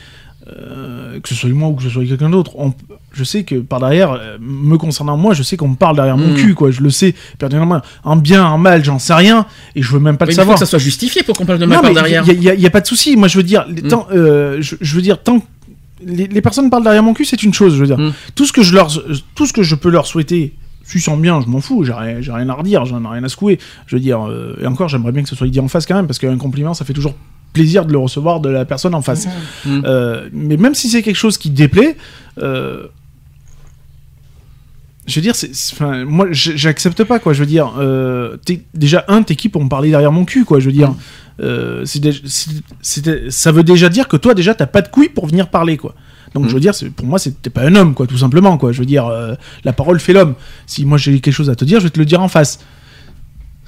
euh, 0.47 1.21
que 1.21 1.29
ce 1.29 1.35
soit 1.35 1.49
moi 1.51 1.69
ou 1.69 1.75
que 1.75 1.83
ce 1.83 1.89
soit 1.89 2.05
quelqu'un 2.05 2.29
d'autre, 2.31 2.53
on- 2.59 2.75
je 3.13 3.25
sais 3.25 3.45
que 3.45 3.57
par 3.57 3.81
derrière, 3.81 4.13
euh, 4.13 4.37
me 4.41 4.77
concernant 4.77 5.17
moi, 5.17 5.33
je 5.35 5.43
sais 5.43 5.57
qu'on 5.57 5.69
me 5.69 5.77
parle 5.77 5.97
derrière 5.97 6.17
mon 6.19 6.33
Mm. 6.33 6.37
cul, 6.37 6.55
quoi, 6.55 6.71
je 6.71 6.81
le 6.83 6.91
sais, 6.91 7.15
personnellement, 7.39 7.81
en 8.03 8.17
bien, 8.17 8.45
en 8.45 8.59
mal, 8.59 8.85
j'en 8.85 8.99
sais 8.99 9.15
rien, 9.15 9.47
et 9.75 9.83
je 9.83 9.91
veux 9.91 10.01
même 10.01 10.17
pas 10.19 10.27
mais 10.27 10.35
le 10.35 10.43
il 10.43 10.45
faut 10.45 10.53
que 10.53 10.59
ça 10.59 10.67
soit 10.67 10.79
justifié 10.79 11.23
pour 11.23 11.37
qu'on 11.37 11.47
parle 11.47 11.59
de 11.61 11.65
Non, 11.65 11.77
ma 11.77 11.81
part 11.81 11.91
mais 11.91 11.95
derrière. 11.95 12.25
il 12.29 12.43
y, 12.43 12.67
a- 12.67 12.71
pas 12.71 12.81
de 12.81 12.87
souci, 12.87 13.17
moi 13.17 13.29
je 13.29 13.39
veux 13.39 13.45
dire, 13.45 13.65
les- 13.69 13.83
Mm. 13.83 13.89
tant, 13.89 14.07
euh, 14.13 14.59
je, 14.61 14.77
je 14.81 14.95
veux 14.97 15.03
dire, 15.03 15.23
tant 15.23 15.41
que 15.41 15.45
les, 16.05 16.27
les 16.27 16.41
personnes 16.43 16.69
parlent 16.69 16.83
derrière 16.83 17.03
mon 17.03 17.15
cul, 17.15 17.25
c'est 17.25 17.43
une 17.43 17.55
chose, 17.55 17.75
je 17.75 17.81
veux 17.81 17.87
dire, 17.87 17.99
Mm. 17.99 18.13
tout 18.35 18.45
ce 18.45 18.53
que 18.53 18.63
je 18.63 18.75
leur, 18.75 18.91
tout 19.35 19.47
ce 19.47 19.53
que 19.53 19.63
je 19.63 19.75
peux 19.75 19.89
leur 19.91 20.07
souhaiter, 20.07 20.53
s'ils 20.83 21.01
sont 21.01 21.17
bien, 21.17 21.41
je 21.41 21.47
m'en 21.47 21.61
fous, 21.63 21.85
j'ai 21.85 21.95
rien, 21.95 22.21
j'ai 22.21 22.33
rien 22.33 22.49
à 22.51 22.55
redire, 22.55 22.85
j'en 22.85 23.03
ai 23.03 23.09
rien 23.09 23.25
à 23.25 23.29
secouer. 23.31 23.59
Je 23.87 23.97
veux 23.97 24.01
dire, 24.01 24.29
euh, 24.29 24.55
et 24.61 24.67
encore, 24.67 24.89
j'aimerais 24.91 25.13
bien 25.13 25.23
que 25.23 25.29
ce 25.31 25.37
soit 25.37 25.47
dit 25.47 25.59
en 25.61 25.69
face 25.69 25.87
quand 25.87 25.95
même, 25.95 26.07
parce 26.07 26.19
qu'un 26.19 26.37
compliment, 26.37 26.75
ça 26.75 26.85
fait 26.85 26.93
toujours 26.93 27.15
plaisir 27.55 27.87
de 27.87 27.93
le 27.93 27.99
recevoir 27.99 28.41
de 28.41 28.51
la 28.51 28.67
personne 28.67 28.95
en 28.95 29.01
face. 29.01 29.27
Mhm. 29.65 29.83
Euh, 29.87 30.29
mais 30.33 30.59
même 30.59 30.75
si 30.75 30.91
c'est 30.91 31.01
quelque 31.03 31.17
chose 31.17 31.39
qui 31.39 31.49
déplaît, 31.49 31.97
euh, 32.43 32.89
je 35.07 35.17
veux 35.17 35.21
dire, 35.23 35.37
c'est, 35.37 35.55
c'est- 35.55 35.75
enfin, 35.75 36.05
moi, 36.07 36.27
j'accepte 36.31 37.05
pas, 37.05 37.19
quoi. 37.19 37.33
Je 37.35 37.41
veux 37.41 37.47
dire, 37.47 37.75
euh, 37.79 38.37
t'es- 38.45 38.63
déjà, 38.73 39.05
un, 39.09 39.23
t'es 39.23 39.37
qui 39.37 39.49
pour 39.51 39.63
me 39.63 39.69
parler 39.69 39.91
derrière 39.91 40.13
mon 40.13 40.25
cul, 40.25 40.45
quoi. 40.47 40.61
Je 40.61 40.67
veux 40.67 40.73
dire, 40.73 40.95
euh, 41.41 41.83
c'est 41.85 42.01
dé- 42.01 42.13
c'est- 42.25 42.51
c'est- 42.81 43.31
ça 43.31 43.53
veut 43.53 43.63
déjà 43.65 43.89
dire 43.91 44.09
que 44.09 44.17
toi, 44.17 44.33
déjà, 44.35 44.55
t'as 44.55 44.67
pas 44.67 44.81
de 44.81 44.89
couilles 44.89 45.11
pour 45.11 45.27
venir 45.27 45.49
parler, 45.51 45.77
quoi. 45.77 45.95
Donc, 46.35 46.47
Mm. 46.47 46.49
je 46.49 46.55
veux 46.55 46.61
dire, 46.61 46.75
c'est- 46.75 46.89
pour 46.91 47.07
moi, 47.07 47.19
t'es 47.21 47.51
pas 47.51 47.63
un 47.63 47.75
homme, 47.77 47.93
quoi, 47.95 48.07
tout 48.07 48.17
simplement, 48.17 48.57
quoi. 48.57 48.73
Je 48.73 48.79
veux 48.81 48.87
dire, 48.87 49.07
euh, 49.07 49.35
la 49.65 49.73
parole 49.75 50.01
fait 50.01 50.15
l'homme. 50.15 50.35
Si 50.67 50.85
moi 50.87 50.97
j'ai 50.99 51.21
quelque 51.21 51.35
chose 51.35 51.51
à 51.51 51.55
te 51.55 51.65
dire, 51.67 51.81
je 51.81 51.85
vais 51.85 51.91
te 51.91 51.99
le 51.99 52.07
dire 52.07 52.23
en 52.23 52.29
face. 52.29 52.59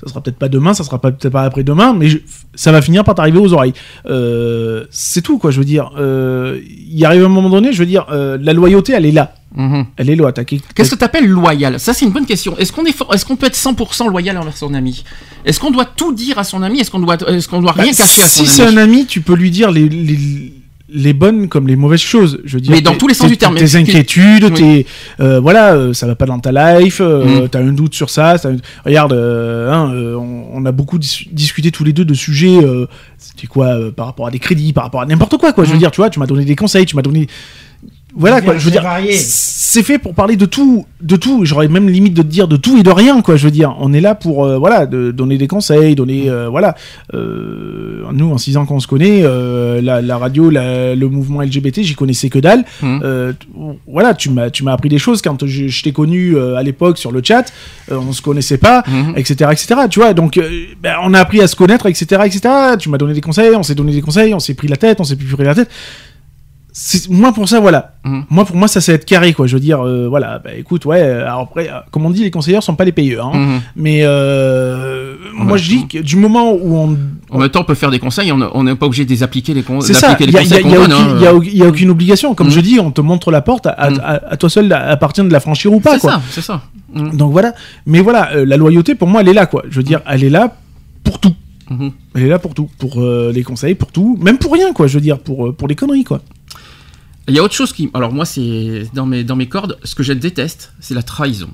Ça 0.02 0.08
sera 0.10 0.20
peut-être 0.20 0.36
pas 0.39 0.49
demain, 0.49 0.75
ça 0.75 0.84
sera 0.84 1.00
peut-être 1.00 1.31
pas 1.31 1.42
après-demain, 1.42 1.94
mais 1.94 2.08
je- 2.08 2.18
ça 2.55 2.70
va 2.70 2.83
finir 2.83 3.02
par 3.02 3.15
t'arriver 3.15 3.39
aux 3.39 3.52
oreilles. 3.55 3.73
Euh, 4.10 4.84
c'est 4.91 5.23
tout, 5.23 5.39
quoi. 5.39 5.50
Je 5.50 5.58
veux 5.58 5.65
dire, 5.65 5.91
euh, 5.99 6.60
il 6.91 7.02
arrive 7.05 7.25
un 7.25 7.28
moment 7.28 7.49
donné, 7.50 7.73
je 7.73 7.78
veux 7.78 7.86
dire, 7.86 8.07
euh, 8.10 8.36
la 8.41 8.52
loyauté, 8.52 8.92
elle 8.92 9.07
est 9.07 9.12
là. 9.12 9.34
Mhm. 9.55 9.86
Elle 9.97 10.10
est 10.10 10.16
là. 10.16 10.33
Qu'est-ce 10.33 10.91
que 10.91 10.97
tu 10.97 11.05
appelles 11.05 11.26
loyal? 11.26 11.81
Ça, 11.81 11.94
c'est 11.94 12.05
une 12.05 12.10
bonne 12.12 12.26
question. 12.26 12.57
Est-ce 12.58 12.73
qu'on 12.73 12.84
est, 12.84 12.94
est-ce 13.15 13.25
qu'on 13.25 13.36
peut 13.36 13.47
être 13.47 13.57
100% 13.57 14.08
loyal 14.08 14.36
envers 14.36 14.57
son 14.57 14.75
ami? 14.75 15.02
Est-ce 15.47 15.58
qu'on 15.60 15.70
doit 15.70 15.86
tout 15.86 16.12
dire 16.12 16.39
à 16.39 16.44
son 16.44 16.62
ami? 16.62 16.81
Est-ce 16.81 16.91
qu'on 16.91 16.99
doit, 16.99 17.16
est-ce 17.28 17.49
qu'on 17.49 17.62
doit 17.62 17.73
rien 17.73 17.86
Bah, 17.92 17.97
cacher 17.97 18.23
à 18.23 18.28
son 18.28 18.44
Si 18.44 18.47
c'est 18.50 18.62
ami 18.65 18.76
un 18.78 18.83
ami, 18.83 19.07
tu 19.07 19.23
peux 19.23 19.34
lui 19.34 19.50
dire 19.50 19.70
les, 19.70 19.89
les, 19.89 20.52
les 20.89 21.12
bonnes 21.12 21.48
comme 21.48 21.66
les 21.66 21.74
mauvaises 21.76 22.00
choses. 22.00 22.40
Je 22.44 22.55
veux 22.56 22.60
dire, 22.60 22.70
Mais 22.73 22.81
dans 22.81 22.94
tous 22.94 23.08
les 23.08 23.15
sens 23.15 23.28
du 23.28 23.36
terme, 23.36 23.56
Tes 23.56 23.74
inquiétudes, 23.76 24.44
Oui. 24.44 24.52
tes 24.52 24.86
euh, 25.20 25.40
voilà, 25.40 25.74
euh, 25.74 25.92
ça 25.92 26.06
va 26.06 26.15
pas 26.15 26.26
dans 26.26 26.39
ta 26.39 26.52
life. 26.78 27.00
euh, 27.00 27.44
Mm. 27.44 27.48
T'as 27.48 27.60
un 27.60 27.73
doute 27.73 27.94
sur 27.94 28.08
ça. 28.10 28.36
Regarde, 28.84 29.12
hein, 29.12 29.92
on, 30.16 30.44
on 30.52 30.65
a 30.65 30.73
beaucoup 30.73 30.98
dis- 30.98 31.28
discuté 31.32 31.70
tous 31.73 31.82
les 31.84 31.92
deux 31.92 32.05
de 32.05 32.15
sujets. 32.15 32.58
C'était 33.18 33.47
quoi 33.48 33.76
par 33.97 34.06
rapport 34.06 34.26
à 34.28 34.31
des 34.31 34.39
crédits, 34.39 34.73
par 34.73 34.84
rapport 34.84 35.00
à 35.00 35.06
n'importe 35.06 35.36
quoi. 35.39 35.52
Quoi. 35.52 35.65
Je 35.65 35.70
veux 35.70 35.76
Mm. 35.76 35.81
dire, 35.81 35.90
tu 35.90 36.00
vois, 36.00 36.10
tu 36.10 36.20
m'as 36.20 36.26
donné 36.26 36.44
des 36.44 36.56
conseils, 36.56 36.86
tu 36.86 36.94
m'as 36.97 37.02
donné. 37.02 37.26
Voilà 38.19 38.41
quoi, 38.41 38.55
je 38.59 38.65
veux 38.65 38.70
dire, 38.70 38.83
c'est 39.15 39.83
fait 39.83 39.99
pour 39.99 40.15
parler 40.15 40.36
de 40.36 40.47
tout, 40.47 40.86
de 41.03 41.17
tout. 41.17 41.45
J'aurais 41.45 41.69
même 41.69 41.89
limite 41.89 42.15
de 42.15 42.23
te 42.23 42.27
dire 42.27 42.49
de 42.49 42.57
tout 42.57 42.78
et 42.78 42.83
de 42.83 42.91
rien, 42.91 43.20
quoi. 43.20 43.36
Je 43.36 43.45
veux 43.45 43.51
dire, 43.51 43.77
on 43.78 43.93
est 43.93 44.01
là 44.01 44.15
pour, 44.15 44.45
euh, 44.45 44.57
voilà, 44.57 44.86
de 44.86 45.11
donner 45.11 45.36
des 45.36 45.47
conseils, 45.47 45.95
donner, 45.95 46.31
euh, 46.31 46.49
voilà. 46.49 46.75
Euh, 47.15 48.03
nous, 48.12 48.31
en 48.33 48.39
six 48.39 48.57
ans 48.57 48.65
qu'on 48.67 48.81
se 48.81 48.86
connaît, 48.86 49.20
euh, 49.23 49.81
la, 49.83 50.01
la 50.01 50.17
radio, 50.19 50.49
la- 50.51 50.95
le 50.95 51.09
mouvement 51.09 51.43
LGBT, 51.43 51.83
j'y 51.83 51.95
connaissais 51.95 52.28
que 52.31 52.39
dalle. 52.39 52.65
T- 53.33 53.47
voilà, 53.86 54.15
tu 54.15 54.31
m'as, 54.31 54.51
tu 54.51 54.65
m'as 54.65 54.73
appris 54.73 54.89
des 54.89 54.99
choses 54.99 55.20
quand 55.23 55.45
je, 55.47 55.69
je 55.69 55.83
t'ai 55.83 55.93
connu 55.93 56.36
euh, 56.36 56.57
à 56.57 56.62
l'époque 56.62 56.99
sur 56.99 57.12
le 57.12 57.20
chat. 57.23 57.53
euh, 57.93 57.99
on 57.99 58.12
se 58.12 58.23
connaissait 58.23 58.59
pas, 58.59 58.83
etc., 59.17 59.51
etc. 59.53 59.75
Tu 59.91 60.01
vois, 60.01 60.15
donc 60.15 60.39
euh, 60.39 60.49
ben, 60.83 60.95
on 61.03 61.12
a 61.15 61.20
appris 61.20 61.41
à 61.41 61.47
se 61.47 61.57
connaître, 61.57 61.86
etc., 61.86 62.23
etc. 62.25 62.41
Tu 62.78 62.89
m'as 62.89 62.99
donné 62.99 63.12
des 63.15 63.20
conseils, 63.20 63.55
on 63.55 63.62
s'est 63.62 63.75
donné 63.75 63.93
des 63.93 64.01
conseils, 64.01 64.33
on 64.35 64.39
s'est 64.41 64.55
pris 64.55 64.69
la 64.69 64.77
tête, 64.77 65.01
on 65.01 65.05
s'est 65.05 65.17
plus 65.17 65.27
pris 65.27 65.45
la 65.45 65.55
tête. 65.55 65.69
Moi 67.09 67.33
pour 67.33 67.49
ça 67.49 67.59
voilà. 67.59 67.93
Mhm. 68.05 68.25
moi 68.29 68.45
pour 68.45 68.55
moi 68.57 68.69
ça 68.69 68.81
c'est 68.83 68.93
être 68.93 69.07
carré 69.07 69.33
quoi. 69.33 69.47
Je 69.47 69.55
veux 69.55 69.61
dire 69.61 69.81
euh, 69.81 70.09
voilà. 70.09 70.39
Bah 70.45 70.51
écoute 70.57 70.85
ouais 70.85 71.01
euh, 71.01 71.25
alors 71.27 71.41
après 71.41 71.69
euh, 71.71 71.79
comme 71.91 72.05
on 72.05 72.11
dit 72.11 72.23
les 72.23 72.31
conseillers 72.31 72.61
sont 72.61 72.75
pas 72.77 72.85
les 72.85 72.93
payeurs 72.93 73.29
hein. 73.29 73.39
Mhm. 73.39 73.61
mais 73.77 74.01
euh, 74.05 75.15
moi 75.35 75.57
je 75.57 75.69
dis 75.69 75.87
que 75.89 75.99
du 75.99 76.17
moment 76.17 76.53
où 76.53 76.77
on 76.77 76.97
En 77.31 77.39
même 77.39 77.49
temps, 77.49 77.61
on 77.63 77.65
peut 77.65 77.75
faire 77.75 77.91
des 77.91 77.99
conseils, 77.99 78.31
on 78.33 78.63
n'est 78.63 78.75
pas 78.75 78.87
obligé 78.87 79.05
de 79.07 79.11
les 79.11 79.23
appliquer 79.23 79.55
les, 79.55 79.63
con- 79.63 79.81
ça. 79.81 80.17
les 80.21 80.27
y 80.27 80.37
a, 80.37 80.41
conseils 80.41 80.61
il 80.65 80.71
y 80.71 80.75
a 80.75 80.77
qu'on 80.79 80.83
donne. 80.89 80.93
aucune- 80.93 81.27
hein. 81.27 81.63
a 81.65 81.69
aucune 81.69 81.91
obligation. 81.91 82.35
Comme 82.35 82.49
Mhm. 82.49 82.53
je 82.53 82.61
dis 82.61 82.79
on 82.81 82.91
te 82.91 83.01
montre 83.01 83.31
la 83.31 83.41
porte 83.41 83.67
à, 83.67 83.71
à- 83.73 84.33
à 84.33 84.37
toi 84.37 84.51
seul 84.51 84.71
appartient 84.73 85.23
de 85.23 85.33
la 85.33 85.41
franchir 85.41 85.73
ou 85.73 85.81
pas 85.81 85.95
C'est 85.95 86.01
quoi. 86.01 86.13
ça, 86.13 86.23
c'est 86.31 86.43
ça. 86.43 86.61
Donc 86.95 87.33
voilà. 87.33 87.55
Mais 87.87 88.01
voilà 88.01 88.33
euh, 88.35 88.45
la 88.45 88.57
loyauté 88.59 88.95
pour 88.95 89.09
moi 89.09 89.23
elle 89.23 89.29
est 89.29 89.33
là 89.35 89.47
quoi. 89.47 89.63
Je 89.71 89.77
veux 89.77 89.83
dire 89.83 90.01
elle 90.07 90.25
est 90.25 90.31
là 90.31 90.55
pour 91.05 91.19
tout. 91.21 91.35
Elle 92.15 92.23
est 92.23 92.29
là 92.29 92.39
pour 92.39 92.53
tout. 92.55 92.69
Pour 92.79 93.01
euh, 93.03 93.33
les 93.35 93.43
conseils 93.43 93.75
pour 93.75 93.91
tout. 93.93 94.19
Même 94.21 94.39
pour 94.39 94.53
rien 94.53 94.73
quoi. 94.75 94.87
Je 94.87 94.95
veux 94.95 95.01
dire 95.01 95.19
pour 95.19 95.55
pour 95.57 95.69
les 95.69 95.75
conneries 95.75 96.05
quoi 96.05 96.21
Il 97.29 97.35
y 97.35 97.39
a 97.39 97.43
autre 97.43 97.55
chose 97.55 97.73
qui. 97.73 97.91
Alors, 97.95 98.13
moi, 98.13 98.25
c'est 98.25 98.85
dans 98.95 99.07
mes, 99.07 99.25
dans 99.25 99.37
mes 99.37 99.49
cordes, 99.49 99.79
ce 99.85 99.95
que 99.95 100.03
je 100.03 100.13
déteste, 100.13 100.73
c'est 100.81 100.95
la 100.95 101.03
trahison. 101.03 101.51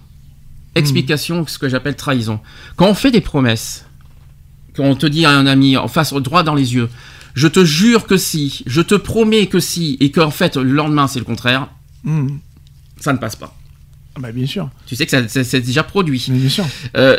Explication, 0.74 1.46
ce 1.46 1.58
que 1.58 1.68
j'appelle 1.68 1.96
trahison. 1.96 2.40
Quand 2.76 2.88
on 2.88 2.94
fait 2.94 3.10
des 3.10 3.20
promesses, 3.20 3.84
quand 4.74 4.84
on 4.84 4.94
te 4.94 5.06
dit 5.06 5.24
à 5.26 5.30
un 5.30 5.46
ami, 5.46 5.76
en 5.76 5.88
face, 5.88 6.12
droit 6.14 6.42
dans 6.42 6.54
les 6.54 6.74
yeux, 6.74 6.88
je 7.34 7.46
te 7.48 7.64
jure 7.64 8.06
que 8.06 8.16
si, 8.16 8.62
je 8.66 8.80
te 8.80 8.94
promets 8.94 9.46
que 9.46 9.60
si, 9.60 9.96
et 10.00 10.10
qu'en 10.10 10.30
fait, 10.30 10.56
le 10.56 10.70
lendemain, 10.72 11.06
c'est 11.08 11.18
le 11.18 11.24
contraire, 11.24 11.68
Mhm. 12.04 12.38
ça 13.00 13.12
ne 13.12 13.18
passe 13.18 13.36
pas. 13.36 13.54
Ah 14.14 14.20
bah 14.20 14.30
bien 14.32 14.44
sûr 14.46 14.68
Tu 14.86 14.94
sais 14.96 15.06
que 15.06 15.10
ça, 15.10 15.26
ça- 15.28 15.42
c'est 15.44 15.60
déjà 15.62 15.82
produit. 15.82 16.26
mais 16.28 16.36
bien 16.38 16.48
sûr 16.50 16.66
Euh, 16.96 17.16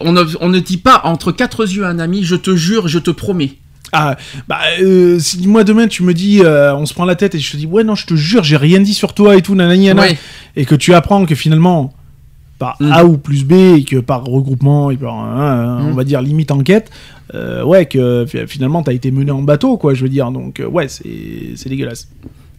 on, 0.00 0.12
ne, 0.12 0.22
on 0.40 0.48
ne 0.48 0.60
dit 0.60 0.76
pas 0.76 1.00
entre 1.04 1.32
quatre 1.32 1.66
yeux 1.68 1.84
à 1.84 1.88
un 1.88 1.98
ami, 1.98 2.22
je 2.22 2.36
te 2.36 2.54
jure, 2.54 2.86
je 2.86 3.00
te 3.00 3.10
promets. 3.10 3.56
Ah, 3.92 4.16
bah, 4.48 4.60
euh, 4.80 5.18
si 5.18 5.46
moi 5.48 5.64
demain 5.64 5.88
tu 5.88 6.02
me 6.02 6.14
dis, 6.14 6.40
euh, 6.44 6.74
on 6.76 6.86
se 6.86 6.94
prend 6.94 7.04
la 7.04 7.16
tête 7.16 7.34
et 7.34 7.38
je 7.38 7.50
te 7.52 7.56
dis, 7.56 7.66
ouais, 7.66 7.82
non, 7.84 7.94
je 7.94 8.06
te 8.06 8.14
jure, 8.14 8.44
j'ai 8.44 8.56
rien 8.56 8.80
dit 8.80 8.94
sur 8.94 9.14
toi 9.14 9.36
et 9.36 9.42
tout, 9.42 9.54
nanani, 9.54 9.86
nanana, 9.88 10.08
Ouais. 10.12 10.18
et 10.56 10.64
que 10.64 10.74
tu 10.74 10.94
apprends 10.94 11.26
que 11.26 11.34
finalement, 11.34 11.92
par 12.58 12.76
Mm. 12.80 12.92
A 12.92 13.04
ou 13.04 13.16
plus 13.16 13.44
B, 13.44 13.52
et 13.78 13.84
que 13.84 13.96
par 13.96 14.22
regroupement, 14.24 14.90
et 14.90 14.96
par, 14.96 15.14
hein, 15.14 15.78
on 15.80 15.92
Mm. 15.92 15.96
va 15.96 16.04
dire 16.04 16.20
limite 16.22 16.50
enquête, 16.50 16.90
euh, 17.34 17.64
ouais, 17.64 17.86
que 17.86 18.26
fi- 18.28 18.46
finalement 18.46 18.82
t'as 18.82 18.92
été 18.92 19.10
mené 19.10 19.30
en 19.30 19.42
bateau, 19.42 19.76
quoi, 19.78 19.94
je 19.94 20.02
veux 20.02 20.08
dire, 20.10 20.30
donc, 20.30 20.60
euh, 20.60 20.66
ouais, 20.66 20.86
c'est 20.88 21.54
c'est 21.56 21.68
dégueulasse. 21.68 22.08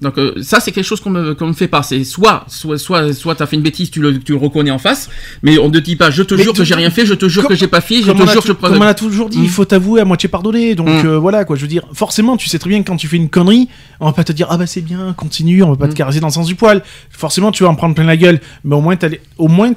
Donc 0.02 0.18
euh, 0.18 0.34
ça 0.42 0.60
c'est 0.60 0.72
quelque 0.72 0.84
chose 0.86 1.00
qu'on 1.00 1.12
me 1.12 1.36
me 1.40 1.54
fait 1.54 1.68
pas. 1.68 1.84
C'est 1.84 2.04
soit 2.04 2.44
soit 2.48 2.80
soit 2.80 3.14
soit 3.14 3.36
t'as 3.36 3.46
fait 3.46 3.56
une 3.56 3.62
bêtise, 3.62 3.92
tu 3.92 4.02
le 4.02 4.18
tu 4.20 4.32
le 4.32 4.40
reconnais 4.40 4.72
en 4.72 4.80
face, 4.80 5.10
mais 5.44 5.60
on 5.60 5.70
ne 5.70 5.80
dit 5.80 5.96
pas 5.96 6.10
je 6.10 6.24
te 6.24 6.34
Mais 6.34 6.42
jure 6.44 6.54
que 6.54 6.64
j'ai 6.64 6.74
rien 6.74 6.90
fait, 6.90 7.06
je 7.06 7.14
te 7.14 7.28
jure 7.28 7.44
comme- 7.44 7.50
que 7.52 7.56
j'ai 7.56 7.68
pas 7.68 7.82
fait, 7.82 8.02
je 8.02 8.12
te 8.12 8.18
jure 8.32 8.42
que 8.42 8.48
je 8.48 8.54
comme 8.54 8.78
on 8.78 8.82
a 8.82 8.94
toujours 8.96 9.30
dit, 9.30 9.38
il 9.42 9.50
faut 9.50 9.64
t'avouer 9.66 10.02
à 10.02 10.06
moitié 10.06 10.28
pardonner. 10.28 10.74
Donc 10.74 10.88
Mm. 10.90 11.06
euh, 11.06 11.20
voilà 11.20 11.46
quoi, 11.46 11.56
je 11.56 11.62
veux 11.62 11.68
dire, 11.68 11.84
forcément, 11.94 12.36
tu 12.36 12.50
sais 12.50 12.58
très 12.58 12.70
bien 12.70 12.82
que 12.82 12.88
quand 12.88 12.98
tu 12.98 13.08
fais 13.08 13.18
une 13.18 13.30
connerie, 13.30 13.70
on 14.00 14.08
va 14.08 14.14
pas 14.14 14.24
te 14.24 14.32
dire 14.32 14.48
ah 14.50 14.58
bah 14.58 14.66
c'est 14.66 14.82
bien, 14.82 15.14
continue, 15.14 15.62
on 15.62 15.70
va 15.70 15.76
pas 15.76 15.88
te 15.88 15.92
Mm. 15.94 15.98
caresser 15.98 16.20
dans 16.20 16.28
le 16.28 16.34
sens 16.34 16.48
du 16.48 16.56
poil. 16.56 16.82
Forcément, 17.12 17.52
tu 17.52 17.62
vas 17.64 17.70
en 17.70 17.76
prendre 17.76 17.94
plein 17.94 18.06
la 18.06 18.18
gueule, 18.18 18.40
mais 18.64 18.76
au 18.76 18.82
moins 18.82 18.96
t'as 18.96 19.10
les- 19.10 19.22
au 19.38 19.48
moins 19.50 19.72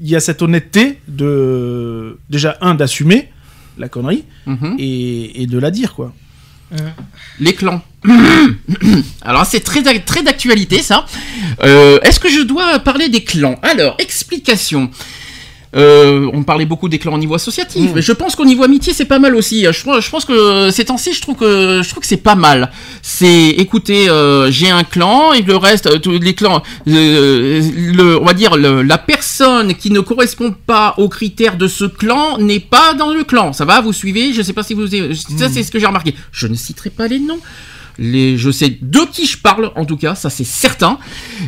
il 0.00 0.08
y 0.08 0.14
a 0.14 0.20
cette 0.20 0.42
honnêteté 0.42 1.00
de 1.08 2.18
déjà 2.30 2.56
un 2.60 2.74
d'assumer 2.76 3.30
la 3.78 3.88
connerie 3.88 4.24
et, 4.78 5.42
et 5.42 5.46
de 5.46 5.58
la 5.58 5.70
dire 5.72 5.94
quoi. 5.94 6.12
Les 7.40 7.54
clans. 7.54 7.82
Alors 9.22 9.46
c'est 9.46 9.60
très 9.60 9.82
très 10.00 10.22
d'actualité 10.22 10.82
ça. 10.82 11.06
Euh, 11.64 11.98
Est-ce 12.02 12.20
que 12.20 12.28
je 12.28 12.40
dois 12.40 12.78
parler 12.80 13.08
des 13.08 13.24
clans? 13.24 13.58
Alors 13.62 13.96
explication. 13.98 14.90
Euh, 15.76 16.30
on 16.32 16.42
parlait 16.42 16.64
beaucoup 16.64 16.88
des 16.88 16.98
clans 16.98 17.14
au 17.14 17.18
niveau 17.18 17.34
associatif, 17.34 17.90
mais 17.94 18.00
je 18.02 18.12
pense 18.12 18.34
qu'au 18.34 18.44
niveau 18.46 18.62
amitié 18.64 18.92
c'est 18.94 19.04
pas 19.04 19.18
mal 19.18 19.34
aussi. 19.36 19.66
Je, 19.70 19.82
pense- 19.84 20.02
je 20.04 20.10
pense 20.10 20.24
que 20.24 20.70
ces 20.70 20.84
temps-ci 20.86 21.12
je 21.12 21.20
trouve 21.20 21.36
que 21.36 21.82
je 21.82 21.88
trouve 21.90 22.00
que 22.00 22.06
c'est 22.06 22.16
pas 22.16 22.34
mal. 22.34 22.70
C'est 23.02 23.48
écoutez, 23.50 24.08
euh, 24.08 24.50
j'ai 24.50 24.70
un 24.70 24.84
clan 24.84 25.32
et 25.34 25.42
le 25.42 25.56
reste, 25.56 25.86
euh, 25.86 25.98
tous 25.98 26.12
les 26.18 26.34
clans, 26.34 26.62
euh, 26.88 27.60
le, 27.94 28.18
on 28.20 28.24
va 28.24 28.32
dire 28.32 28.56
le- 28.56 28.82
la 28.82 28.98
personne 28.98 29.74
qui 29.74 29.90
ne 29.90 30.00
correspond 30.00 30.54
pas 30.66 30.94
aux 30.96 31.08
critères 31.08 31.56
de 31.56 31.68
ce 31.68 31.84
clan 31.84 32.38
n'est 32.38 32.60
pas 32.60 32.94
dans 32.94 33.10
le 33.12 33.24
clan. 33.24 33.52
Ça 33.52 33.64
va, 33.64 33.80
vous 33.80 33.92
suivez 33.92 34.32
Je 34.32 34.42
sais 34.42 34.52
pas 34.54 34.62
si 34.62 34.74
vous, 34.74 34.86
ça 34.86 35.48
c'est 35.52 35.62
ce 35.62 35.70
que 35.70 35.78
j'ai 35.78 35.86
remarqué. 35.86 36.14
Je 36.32 36.46
ne 36.46 36.54
citerai 36.54 36.90
pas 36.90 37.06
les 37.06 37.18
noms. 37.18 37.38
Les, 37.98 38.36
je 38.36 38.50
sais 38.50 38.76
de 38.80 39.00
qui 39.10 39.26
je 39.26 39.38
parle, 39.38 39.72
en 39.74 39.84
tout 39.84 39.96
cas, 39.96 40.14
ça 40.14 40.30
c'est 40.30 40.44
certain. 40.44 40.98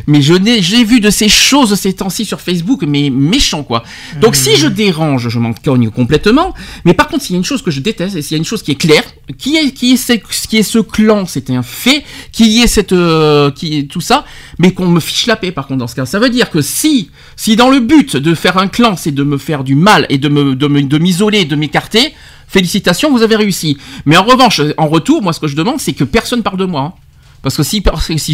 Mais 0.07 0.21
je 0.21 0.33
n'ai, 0.33 0.61
j'ai 0.61 0.83
vu 0.83 0.99
de 0.99 1.09
ces 1.09 1.29
choses 1.29 1.75
ces 1.75 1.93
temps-ci 1.93 2.25
sur 2.25 2.41
Facebook, 2.41 2.83
mais 2.87 3.09
méchant 3.09 3.63
quoi. 3.63 3.83
Donc 4.19 4.35
si 4.35 4.55
je 4.55 4.67
dérange, 4.67 5.29
je 5.29 5.39
m'en 5.39 5.53
cogne 5.53 5.89
complètement. 5.89 6.53
Mais 6.85 6.93
par 6.93 7.07
contre, 7.07 7.23
s'il 7.23 7.33
y 7.33 7.37
a 7.37 7.39
une 7.39 7.45
chose 7.45 7.61
que 7.61 7.71
je 7.71 7.79
déteste, 7.79 8.15
et 8.15 8.21
s'il 8.21 8.35
y 8.35 8.35
a 8.35 8.39
une 8.39 8.45
chose 8.45 8.63
qui 8.63 8.71
est 8.71 8.75
claire, 8.75 9.03
qui 9.37 9.57
est, 9.57 9.71
qui 9.71 9.93
est, 9.93 9.97
ce, 9.97 10.13
qui 10.47 10.57
est 10.57 10.63
ce 10.63 10.79
clan, 10.79 11.25
c'était 11.25 11.55
un 11.55 11.63
fait, 11.63 12.03
qui 12.31 12.61
est 12.61 12.67
cette, 12.67 12.93
euh, 12.93 13.51
qui 13.51 13.77
est 13.77 13.83
tout 13.83 14.01
ça, 14.01 14.25
mais 14.57 14.73
qu'on 14.73 14.87
me 14.87 14.99
fiche 14.99 15.27
la 15.27 15.35
paix 15.35 15.51
par 15.51 15.67
contre 15.67 15.79
dans 15.79 15.87
ce 15.87 15.95
cas. 15.95 16.05
Ça 16.05 16.19
veut 16.19 16.29
dire 16.29 16.49
que 16.49 16.61
si, 16.61 17.11
si 17.35 17.55
dans 17.55 17.69
le 17.69 17.79
but 17.79 18.17
de 18.17 18.33
faire 18.33 18.57
un 18.57 18.67
clan, 18.67 18.95
c'est 18.97 19.11
de 19.11 19.23
me 19.23 19.37
faire 19.37 19.63
du 19.63 19.75
mal 19.75 20.05
et 20.09 20.17
de 20.17 20.29
me, 20.29 20.55
de 20.55 20.67
me, 20.67 20.81
de 20.81 20.97
m'isoler, 20.97 21.45
de 21.45 21.55
m'écarter, 21.55 22.13
félicitations, 22.49 23.11
vous 23.11 23.21
avez 23.21 23.37
réussi. 23.37 23.77
Mais 24.05 24.17
en 24.17 24.23
revanche, 24.23 24.61
en 24.77 24.87
retour, 24.87 25.21
moi 25.21 25.31
ce 25.31 25.39
que 25.39 25.47
je 25.47 25.55
demande, 25.55 25.79
c'est 25.79 25.93
que 25.93 26.03
personne 26.03 26.43
parle 26.43 26.57
de 26.57 26.65
moi. 26.65 26.81
hein. 26.81 26.93
Parce 27.41 27.55
que 27.55 27.63
si 27.63 27.81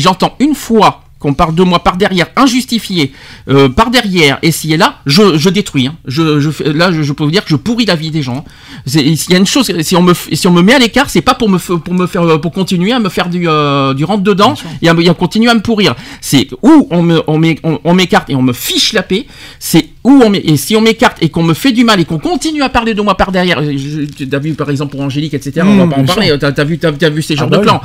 j'entends 0.02 0.36
une 0.40 0.56
fois 0.56 1.04
qu'on 1.18 1.34
parle 1.34 1.56
de 1.56 1.64
moi 1.64 1.80
par 1.80 1.98
derrière, 1.98 2.28
injustifié, 2.36 3.12
euh, 3.50 3.70
par 3.70 3.90
derrière, 3.90 4.38
et 4.44 4.52
si 4.52 4.74
et 4.74 4.78
là, 4.78 5.00
je, 5.06 5.38
je 5.38 5.50
détruis. 5.50 5.88
hein. 5.88 5.96
Je, 6.06 6.40
je, 6.40 6.64
là, 6.64 6.92
je, 6.92 7.02
je 7.04 7.14
peux 7.14 7.24
vous 7.24 7.32
dire 7.32 7.44
que 7.44 7.50
je 7.50 7.56
pourris 7.56 7.86
la 7.86 7.96
vie 7.96 8.12
des 8.12 8.22
gens. 8.22 8.44
C'est- 8.86 9.02
Il 9.04 9.32
y 9.32 9.34
a 9.36 9.38
une 9.38 9.46
chose, 9.48 9.72
si 9.82 9.96
on 9.96 10.02
me, 10.04 10.14
si 10.34 10.48
on 10.48 10.52
me 10.52 10.62
met 10.62 10.74
à 10.74 10.80
l'écart, 10.80 11.10
c'est 11.10 11.22
pas 11.22 11.34
pour 11.34 11.50
me, 11.50 11.58
pour 11.58 11.94
me 11.94 12.06
faire, 12.06 12.40
pour 12.42 12.52
continuer 12.52 12.92
à 12.92 13.00
me 13.00 13.10
faire 13.10 13.30
du, 13.30 13.48
euh, 13.48 13.94
du 13.94 14.04
rentre 14.04 14.24
dedans 14.24 14.56
et 14.82 14.90
à, 14.90 14.94
me- 14.94 15.02
et 15.04 15.10
à 15.10 15.14
continuer 15.14 15.50
à 15.50 15.56
me 15.56 15.62
pourrir. 15.62 15.96
C'est 16.22 16.50
où 16.62 16.88
on 16.92 17.02
me, 17.02 17.22
on 17.28 17.42
on- 17.64 17.80
on 17.84 17.94
m'écarte 17.94 18.30
et 18.30 18.36
on 18.36 18.42
me 18.42 18.54
fiche 18.54 18.92
la 18.94 19.02
paix. 19.04 19.26
C'est 19.60 19.90
où 20.04 20.22
on 20.24 20.34
et 20.34 20.58
si 20.58 20.76
on 20.76 20.82
m'écarte 20.82 21.18
et 21.22 21.30
qu'on 21.30 21.44
me 21.44 21.54
fait 21.54 21.72
du 21.72 21.84
mal 21.84 22.00
et 22.00 22.06
qu'on 22.06 22.20
continue 22.20 22.62
à 22.62 22.70
parler 22.70 22.94
de 22.94 23.02
moi 23.02 23.16
par 23.16 23.32
derrière. 23.32 23.60
euh, 23.60 23.74
je- 23.76 24.26
Tu 24.26 24.28
as 24.36 24.40
vu 24.40 24.54
par 24.54 24.70
exemple 24.70 24.92
pour 24.92 25.02
Angélique, 25.02 25.34
etc. 25.34 25.62
on 25.64 25.74
Mmh, 25.76 25.90
va 25.90 25.96
pas 25.96 26.02
en 26.02 26.06
parler. 26.06 26.36
T'as 26.40 26.50
as 26.56 26.64
vu, 26.64 26.78
t'as, 26.78 26.92
t'as 26.92 27.10
vu 27.10 27.22
ces 27.22 27.36
genres 27.36 27.50
bah 27.50 27.58
de 27.58 27.64
clans. 27.64 27.82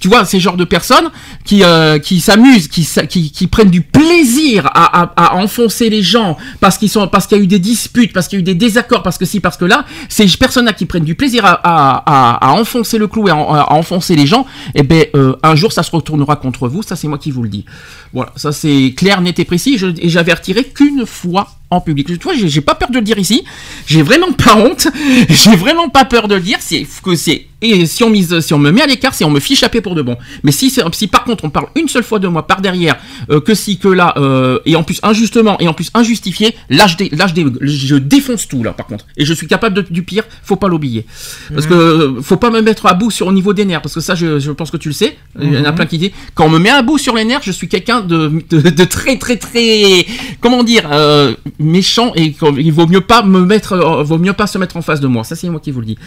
Tu 0.00 0.08
vois, 0.08 0.24
ces 0.24 0.40
genres 0.40 0.56
de 0.56 0.64
personnes 0.64 1.10
qui, 1.44 1.62
euh, 1.62 1.98
qui 1.98 2.20
s'amusent, 2.20 2.68
qui, 2.68 2.79
qui, 2.84 3.46
prennent 3.46 3.70
du 3.70 3.80
plaisir 3.80 4.70
à, 4.74 5.36
enfoncer 5.36 5.90
les 5.90 6.02
gens 6.02 6.36
parce 6.60 6.78
qu'il 6.78 6.90
y 6.92 7.34
a 7.34 7.36
eu 7.36 7.46
des 7.46 7.58
disputes, 7.58 8.12
parce 8.12 8.28
qu'il 8.28 8.38
y 8.38 8.40
a 8.40 8.42
eu 8.42 8.44
des 8.44 8.54
désaccords, 8.54 9.02
parce 9.02 9.18
que 9.18 9.24
si, 9.24 9.40
parce 9.40 9.56
que 9.56 9.64
là, 9.64 9.84
ces 10.08 10.26
personnes-là 10.26 10.72
qui 10.72 10.86
prennent 10.86 11.04
du 11.04 11.14
plaisir 11.14 11.42
à, 11.44 12.52
enfoncer 12.52 12.98
le 12.98 13.08
clou 13.08 13.28
et 13.28 13.30
à, 13.30 13.72
enfoncer 13.72 14.16
les 14.16 14.26
gens, 14.26 14.46
eh 14.74 14.82
ben, 14.82 15.06
euh, 15.14 15.36
un 15.42 15.54
jour, 15.54 15.72
ça 15.72 15.82
se 15.82 15.90
retournera 15.90 16.36
contre 16.36 16.68
vous. 16.68 16.82
Ça, 16.82 16.96
c'est 16.96 17.08
moi 17.08 17.18
qui 17.18 17.30
vous 17.30 17.42
le 17.42 17.48
dis. 17.48 17.64
Voilà, 18.12 18.32
ça 18.36 18.52
c'est 18.52 18.92
clair, 18.96 19.20
net 19.20 19.38
et 19.38 19.44
précis. 19.44 19.78
Je- 19.78 19.86
et 19.98 20.08
j'avertirai 20.08 20.64
qu'une 20.64 21.06
fois 21.06 21.48
en 21.72 21.80
public. 21.80 22.08
Tu 22.08 22.14
vois, 22.20 22.32
j'ai 22.34 22.60
pas 22.60 22.74
peur 22.74 22.90
de 22.90 22.96
le 22.96 23.02
dire 23.02 23.18
ici. 23.18 23.44
J'ai 23.86 24.02
vraiment 24.02 24.32
pas 24.32 24.56
honte. 24.56 24.88
J'ai 25.28 25.54
vraiment 25.54 25.88
pas 25.88 26.04
peur 26.04 26.26
de 26.26 26.34
le 26.34 26.40
dire. 26.40 26.58
C'est 26.60 26.84
que 27.04 27.14
c'est 27.14 27.46
et 27.62 27.84
si 27.84 28.02
on 28.02 28.08
mise, 28.10 28.40
si 28.40 28.54
on 28.54 28.58
me 28.58 28.70
met 28.72 28.80
à 28.80 28.86
l'écart, 28.86 29.14
si 29.14 29.22
on 29.22 29.30
me 29.30 29.38
fiche 29.38 29.62
paix 29.68 29.82
pour 29.82 29.94
de 29.94 30.00
bon. 30.02 30.16
Mais 30.42 30.50
si 30.50 30.70
c'est- 30.70 30.82
si 30.94 31.06
par 31.06 31.22
contre 31.24 31.44
on 31.44 31.50
parle 31.50 31.66
une 31.76 31.86
seule 31.88 32.02
fois 32.02 32.18
de 32.18 32.26
moi 32.26 32.44
par 32.46 32.60
derrière, 32.62 32.96
euh, 33.30 33.40
que 33.40 33.54
si 33.54 33.78
que 33.78 33.86
là 33.86 34.14
euh, 34.16 34.58
et 34.64 34.74
en 34.76 34.82
plus 34.82 34.98
injustement 35.04 35.58
et 35.60 35.68
en 35.68 35.74
plus 35.74 35.90
injustifié, 35.94 36.56
là 36.70 36.86
je, 36.88 36.96
dé- 36.96 37.10
là 37.12 37.26
je, 37.28 37.34
dé- 37.34 37.46
je 37.60 37.94
défonce 37.96 38.48
tout 38.48 38.64
là 38.64 38.72
par 38.72 38.86
contre. 38.86 39.06
Et 39.16 39.24
je 39.24 39.32
suis 39.34 39.46
capable 39.46 39.76
de- 39.76 39.86
du 39.92 40.02
pire. 40.02 40.24
Faut 40.42 40.56
pas 40.56 40.66
l'oublier. 40.68 41.06
Parce 41.54 41.66
que 41.66 41.74
euh, 41.74 42.22
faut 42.22 42.38
pas 42.38 42.50
me 42.50 42.62
mettre 42.62 42.86
à 42.86 42.94
bout 42.94 43.10
sur 43.12 43.28
au 43.28 43.32
niveau 43.32 43.52
des 43.52 43.64
nerfs 43.66 43.82
parce 43.82 43.94
que 43.94 44.00
ça 44.00 44.14
je, 44.16 44.40
je 44.40 44.50
pense 44.50 44.70
que 44.72 44.76
tu 44.78 44.88
le 44.88 44.94
sais. 44.94 45.16
Il 45.40 45.52
y 45.52 45.58
en 45.58 45.64
a 45.66 45.72
plein 45.72 45.86
qui 45.86 45.98
disent 45.98 46.10
quand 46.34 46.46
on 46.46 46.50
me 46.50 46.58
met 46.58 46.70
à 46.70 46.82
bout 46.82 46.98
sur 46.98 47.14
les 47.14 47.24
nerfs, 47.24 47.42
je 47.44 47.52
suis 47.52 47.68
quelqu'un 47.68 47.99
de, 48.06 48.42
de, 48.48 48.60
de 48.70 48.84
très 48.84 49.18
très 49.18 49.36
très 49.36 50.06
comment 50.40 50.62
dire 50.64 50.88
euh, 50.92 51.34
méchant 51.58 52.12
et 52.16 52.34
il 52.58 52.72
vaut 52.72 52.86
mieux 52.86 53.00
pas 53.00 53.22
me 53.22 53.44
mettre 53.44 53.72
euh, 53.72 54.02
vaut 54.02 54.18
mieux 54.18 54.32
pas 54.32 54.46
se 54.46 54.58
mettre 54.58 54.76
en 54.76 54.82
face 54.82 55.00
de 55.00 55.06
moi. 55.06 55.24
Ça 55.24 55.36
c'est 55.36 55.48
moi 55.48 55.60
qui 55.60 55.70
vous 55.70 55.80
le 55.80 55.86
dis. 55.86 55.98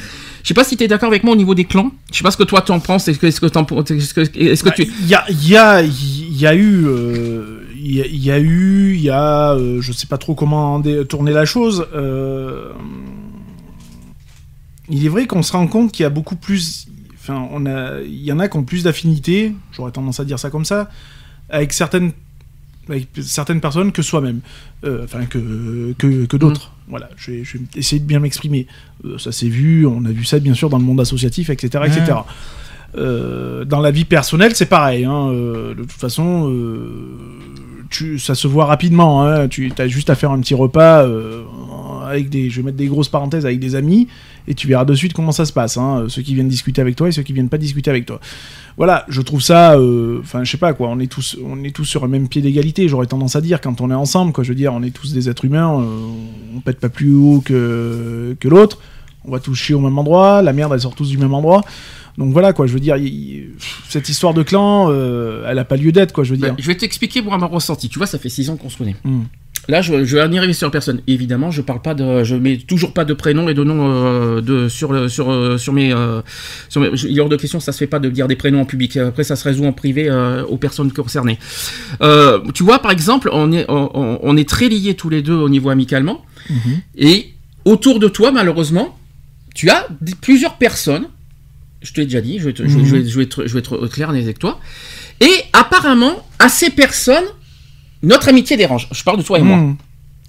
Je 0.43 0.47
sais 0.49 0.53
pas 0.53 0.63
si 0.63 0.75
tu 0.77 0.83
es 0.83 0.87
d'accord 0.87 1.07
avec 1.09 1.23
moi 1.23 1.33
au 1.33 1.37
niveau 1.37 1.55
des 1.55 1.65
clans. 1.65 1.91
Je 2.11 2.17
sais 2.17 2.23
pas 2.23 2.31
ce 2.31 2.37
que 2.37 2.43
toi 2.43 2.61
t'en 2.61 2.79
penses. 2.79 3.07
Est-ce 3.07 3.19
que 3.19 3.27
est-ce 3.27 3.39
que 3.39 3.45
est-ce 3.45 4.13
que, 4.13 4.21
est-ce 4.39 4.63
que 4.63 4.69
Bah, 4.69 4.75
tu 4.75 4.83
Il 5.01 5.07
y 5.07 5.15
a, 5.15 5.23
il 5.29 5.47
y, 5.49 5.55
a, 5.57 5.81
il 5.81 6.37
y 6.37 6.45
a 6.47 6.55
eu, 6.55 6.85
euh, 6.85 7.59
il 7.81 7.95
y, 7.95 8.01
a- 8.01 8.05
il 8.07 8.23
y 8.23 8.31
a 8.31 8.39
eu, 8.39 8.93
il 8.95 9.01
y 9.01 9.09
a, 9.09 9.57
je 9.79 9.91
sais 9.91 10.07
pas 10.07 10.17
trop 10.17 10.35
comment 10.35 10.81
tourner 11.09 11.31
la 11.31 11.45
chose. 11.45 11.85
il 14.89 15.05
est 15.05 15.09
vrai 15.09 15.27
qu'on 15.27 15.41
se 15.43 15.51
rend 15.53 15.67
compte 15.67 15.91
qu'il 15.91 16.03
y 16.03 16.05
a 16.05 16.09
beaucoup 16.09 16.35
plus, 16.35 16.87
enfin, 17.19 17.47
on 17.51 17.65
a, 17.65 18.01
il 18.01 18.23
y 18.23 18.31
en 18.31 18.39
a 18.39 18.47
qui 18.47 18.57
ont 18.57 18.63
plus 18.63 18.83
d'affinité. 18.83 19.53
J'aurais 19.71 19.91
tendance 19.91 20.19
à 20.19 20.25
dire 20.25 20.39
ça 20.39 20.49
comme 20.49 20.65
ça, 20.65 20.89
avec 21.53 21.71
certaines, 21.71 22.11
avec 22.89 23.07
certaines 23.21 23.61
personnes 23.61 23.91
que 23.93 24.01
soi-même, 24.01 24.41
Euh, 24.83 25.05
enfin 25.05 25.23
que 25.25 25.93
que, 25.97 26.25
que 26.25 26.37
d'autres. 26.37 26.71
Voilà, 26.89 27.07
je 27.15 27.31
vais, 27.31 27.43
je 27.45 27.57
vais 27.57 27.63
essayer 27.77 28.01
de 28.01 28.05
bien 28.05 28.19
m'exprimer. 28.19 28.67
Euh, 29.05 29.17
ça 29.17 29.31
s'est 29.31 29.47
vu, 29.47 29.85
on 29.87 30.03
a 30.03 30.11
vu 30.11 30.25
ça 30.25 30.39
bien 30.39 30.53
sûr 30.53 30.69
dans 30.69 30.77
le 30.77 30.83
monde 30.83 30.99
associatif, 30.99 31.49
etc., 31.49 31.85
etc. 31.87 32.17
Euh, 32.97 33.63
dans 33.65 33.79
la 33.79 33.91
vie 33.91 34.03
personnelle, 34.05 34.53
c'est 34.55 34.65
pareil. 34.65 35.05
hein, 35.05 35.31
de 35.31 35.83
toute 35.89 35.91
façon, 35.93 36.51
tu, 37.89 38.19
ça 38.19 38.35
se 38.35 38.47
voit 38.47 38.65
rapidement. 38.65 39.23
hein, 39.25 39.47
tu 39.47 39.71
as 39.77 39.87
juste 39.87 40.09
à 40.09 40.15
faire 40.15 40.31
un 40.31 40.39
petit 40.41 40.53
repas 40.55 41.05
avec 42.13 42.29
des, 42.29 42.49
je 42.49 42.57
vais 42.61 42.63
mettre 42.67 42.77
des 42.77 42.87
grosses 42.87 43.09
parenthèses 43.09 43.45
avec 43.45 43.59
des 43.59 43.75
amis, 43.75 44.07
et 44.47 44.53
tu 44.53 44.67
verras 44.67 44.85
de 44.85 44.93
suite 44.95 45.13
comment 45.13 45.31
ça 45.31 45.45
se 45.45 45.53
passe. 45.53 45.77
hein, 45.77 46.05
ceux 46.07 46.21
qui 46.21 46.33
viennent 46.35 46.47
discuter 46.47 46.81
avec 46.81 46.95
toi 46.95 47.07
et 47.07 47.11
ceux 47.11 47.23
qui 47.23 47.33
viennent 47.33 47.49
pas 47.49 47.57
discuter 47.57 47.89
avec 47.89 48.05
toi. 48.05 48.19
Voilà, 48.77 49.05
je 49.09 49.21
trouve 49.21 49.41
ça. 49.41 49.75
euh, 49.75 50.19
Enfin, 50.21 50.43
je 50.43 50.51
sais 50.51 50.57
pas 50.57 50.73
quoi. 50.73 50.89
On 50.89 50.99
est 50.99 51.11
tous, 51.11 51.37
on 51.45 51.63
est 51.63 51.75
tous 51.75 51.85
sur 51.85 52.03
un 52.03 52.07
même 52.07 52.27
pied 52.27 52.41
d'égalité. 52.41 52.87
J'aurais 52.87 53.05
tendance 53.05 53.35
à 53.35 53.41
dire 53.41 53.61
quand 53.61 53.81
on 53.81 53.91
est 53.91 53.95
ensemble, 53.95 54.31
quoi. 54.33 54.43
Je 54.43 54.49
veux 54.49 54.55
dire, 54.55 54.73
on 54.73 54.81
est 54.83 54.91
tous 54.91 55.13
des 55.13 55.29
êtres 55.29 55.45
humains. 55.45 55.79
euh, 55.81 55.85
on 56.55 56.59
pète 56.59 56.79
pas 56.79 56.89
plus 56.89 57.13
haut 57.13 57.41
que 57.45 58.35
que 58.39 58.47
l'autre. 58.47 58.79
On 59.25 59.31
va 59.31 59.39
tous 59.39 59.55
chier 59.55 59.75
au 59.75 59.79
même 59.79 59.97
endroit. 59.97 60.41
La 60.41 60.53
merde, 60.53 60.71
elle 60.73 60.81
sort 60.81 60.95
tous 60.95 61.09
du 61.09 61.17
même 61.17 61.33
endroit. 61.33 61.61
Donc 62.17 62.31
voilà 62.31 62.53
quoi, 62.53 62.67
je 62.67 62.73
veux 62.73 62.79
dire, 62.79 62.95
cette 63.89 64.07
histoire 64.07 64.33
de 64.35 64.43
clan, 64.43 64.87
euh, 64.91 65.45
elle 65.47 65.57
a 65.57 65.65
pas 65.65 65.77
lieu 65.77 65.91
d'être 65.91 66.11
quoi, 66.13 66.23
je 66.23 66.31
veux 66.31 66.37
dire. 66.37 66.49
Ben, 66.49 66.55
je 66.59 66.67
vais 66.67 66.75
t'expliquer 66.77 67.21
moi 67.23 67.37
ressenti. 67.37 67.89
Tu 67.89 67.97
vois, 67.97 68.05
ça 68.05 68.19
fait 68.19 68.29
six 68.29 68.49
ans 68.51 68.55
qu'on 68.55 68.69
se 68.69 68.77
connaît. 68.77 68.95
Hmm. 69.03 69.23
Là, 69.69 69.81
je, 69.81 70.03
je 70.03 70.15
vais 70.17 70.21
en 70.21 70.29
y 70.31 70.37
arriver 70.37 70.51
sur 70.53 70.69
personne. 70.71 71.01
Évidemment, 71.07 71.49
je 71.49 71.61
parle 71.61 71.81
pas 71.81 71.93
de, 71.93 72.23
je 72.25 72.35
mets 72.35 72.57
toujours 72.57 72.93
pas 72.93 73.05
de 73.05 73.13
prénom 73.13 73.47
et 73.47 73.53
de 73.53 73.63
nom 73.63 73.77
euh, 73.93 74.41
de 74.41 74.67
sur 74.67 75.09
sur 75.09 75.31
euh, 75.31 75.57
sur 75.57 75.71
mes, 75.71 75.93
euh, 75.93 76.21
sur 76.67 76.81
mes- 76.81 76.95
je- 76.97 77.07
il 77.07 77.17
est 77.17 77.21
hors 77.21 77.29
de 77.29 77.37
question, 77.37 77.61
ça 77.61 77.71
se 77.71 77.77
fait 77.77 77.87
pas 77.87 77.99
de 77.99 78.09
dire 78.09 78.27
des 78.27 78.35
prénoms 78.35 78.59
en 78.61 78.65
public. 78.65 78.97
Après, 78.97 79.23
ça 79.23 79.37
se 79.37 79.43
résout 79.45 79.63
en 79.65 79.71
privé 79.71 80.09
euh, 80.09 80.43
aux 80.43 80.57
personnes 80.57 80.91
concernées. 80.91 81.39
Euh, 82.01 82.39
tu 82.53 82.63
vois, 82.63 82.79
par 82.79 82.91
exemple, 82.91 83.29
on 83.31 83.53
est 83.53 83.65
on, 83.69 84.19
on 84.21 84.35
est 84.37 84.47
très 84.49 84.67
liés 84.67 84.95
tous 84.95 85.09
les 85.09 85.21
deux 85.21 85.33
au 85.35 85.47
niveau 85.47 85.69
amicalement, 85.69 86.25
et 86.97 87.29
autour 87.63 87.99
de 87.99 88.09
toi, 88.09 88.31
malheureusement, 88.33 88.97
tu 89.55 89.69
as 89.69 89.87
plusieurs 90.19 90.55
personnes. 90.57 91.05
Je 91.81 91.93
te 91.93 91.99
l'ai 92.01 92.05
déjà 92.05 92.19
dit, 92.21 92.39
je 92.39 92.45
vais, 92.45 92.53
te- 92.53 92.67
je 92.67 92.77
vais- 92.77 92.85
je 92.85 92.95
vais- 92.95 93.05
je 93.05 93.17
vais 93.17 93.23
être, 93.23 93.45
je 93.47 93.53
vais 93.53 93.59
être 93.59 93.87
clair 93.87 94.09
avec 94.09 94.39
toi. 94.39 94.59
Et 95.21 95.31
apparemment, 95.53 96.25
à 96.39 96.49
ces 96.49 96.69
personnes, 96.69 97.23
notre 98.03 98.29
amitié 98.29 98.57
dérange. 98.57 98.87
Je 98.91 99.03
parle 99.03 99.17
de 99.17 99.23
toi 99.23 99.39
et 99.39 99.41
moi. 99.41 99.57
Hmm. 99.57 99.77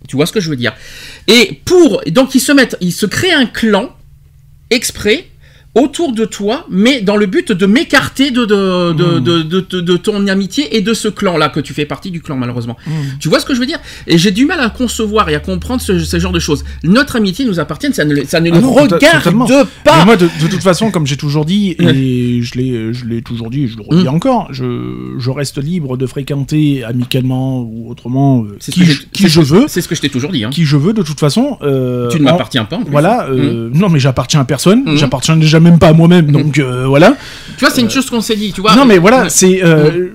Tu 0.08 0.16
vois 0.16 0.26
ce 0.26 0.32
que 0.32 0.40
je 0.40 0.50
veux 0.50 0.56
dire 0.56 0.74
Et 1.28 1.60
pour 1.64 2.02
donc 2.06 2.34
ils 2.34 2.40
se 2.40 2.52
mettent, 2.52 2.76
ils 2.80 2.92
se 2.92 3.06
créent 3.06 3.32
un 3.32 3.46
clan 3.46 3.90
exprès 4.70 5.28
autour 5.74 6.12
de 6.12 6.24
toi, 6.24 6.66
mais 6.70 7.00
dans 7.00 7.16
le 7.16 7.26
but 7.26 7.50
de 7.52 7.66
m'écarter 7.66 8.30
de 8.30 8.44
de, 8.44 8.92
de, 8.92 9.18
de, 9.18 9.42
de, 9.42 9.80
de- 9.80 9.96
ton 9.96 10.26
amitié 10.28 10.76
et 10.76 10.80
de 10.82 10.92
ce 10.94 11.08
clan-là, 11.08 11.48
que 11.48 11.60
tu 11.60 11.72
fais 11.72 11.84
partie 11.86 12.10
du 12.10 12.20
clan 12.20 12.36
malheureusement. 12.36 12.76
Tu 13.20 13.28
vois 13.28 13.40
ce 13.40 13.46
que 13.46 13.54
je 13.54 13.60
veux 13.60 13.66
dire? 13.66 13.78
Et 14.06 14.18
j'ai 14.18 14.30
du 14.30 14.44
mal 14.44 14.60
à 14.60 14.70
concevoir 14.70 15.28
et 15.30 15.34
à 15.34 15.40
comprendre 15.40 15.80
ce, 15.80 15.98
ce 15.98 16.18
genre 16.18 16.32
de 16.32 16.38
choses. 16.38 16.64
Notre 16.82 17.16
amitié 17.16 17.44
nous 17.44 17.58
appartient, 17.60 17.92
ça 17.92 18.04
ne, 18.04 18.24
ça 18.24 18.40
ne 18.40 18.50
Ah 18.52 18.54
nous 18.56 18.60
non, 18.60 18.72
regarde 18.72 19.00
pas. 19.84 19.98
Mais 19.98 20.04
moi, 20.04 20.16
de, 20.16 20.28
toute 20.50 20.62
façon, 20.62 20.90
comme 20.90 21.06
j'ai 21.06 21.16
toujours 21.16 21.44
dit, 21.44 21.74
et 21.78 22.42
je 22.42 22.54
l'ai, 22.58 22.92
je 22.92 23.04
l'ai 23.06 23.22
toujours 23.22 23.50
dit, 23.50 23.64
et 23.64 23.68
je 23.68 23.76
le 23.76 23.82
redis 23.82 24.04
Mm. 24.04 24.08
encore, 24.08 24.48
je, 24.52 25.14
je 25.18 25.30
reste 25.30 25.58
libre 25.62 25.96
de 25.96 26.06
fréquenter 26.06 26.84
amicalement 26.84 27.60
ou 27.62 27.90
autrement 27.90 28.44
euh, 28.44 28.56
qui, 28.60 28.80
que 28.80 28.84
je, 28.86 29.02
qui 29.12 29.28
je 29.28 29.40
veux, 29.40 29.64
C'est 29.68 29.80
ce 29.80 29.88
que 29.88 29.94
je 29.94 30.00
t'ai 30.00 30.08
toujours 30.10 30.30
dit. 30.32 30.44
Hein. 30.44 30.50
qui 30.50 30.64
je 30.64 30.76
veux. 30.76 30.92
De 30.92 31.02
toute 31.02 31.20
façon, 31.20 31.56
euh, 31.62 32.08
Tu 32.08 32.18
ne 32.20 32.22
en- 32.28 32.32
m'appartiens 32.32 32.64
pas. 32.64 32.76
en 32.76 32.82
plus. 32.82 32.90
Voilà, 32.90 33.26
euh, 33.30 33.70
non 33.72 33.88
mais 33.88 33.98
j'appartiens 33.98 34.40
à 34.40 34.44
personne, 34.44 34.96
j'appartiens 34.96 35.36
déjà 35.36 35.60
même 35.64 35.78
pas 35.78 35.88
à 35.88 35.92
moi-même, 35.92 36.30
donc 36.30 36.58
euh, 36.58 36.86
voilà. 36.86 37.16
Tu 37.56 37.64
vois, 37.64 37.74
c'est 37.74 37.80
une 37.80 37.90
chose 37.90 38.08
qu'on 38.08 38.20
s'est 38.20 38.36
dit. 38.36 38.52
Tu 38.52 38.60
vois. 38.60 38.76
non 38.76 38.84
mais 38.84 38.98
voilà, 38.98 39.28
c'est 39.28 39.64
euh, 39.64 40.10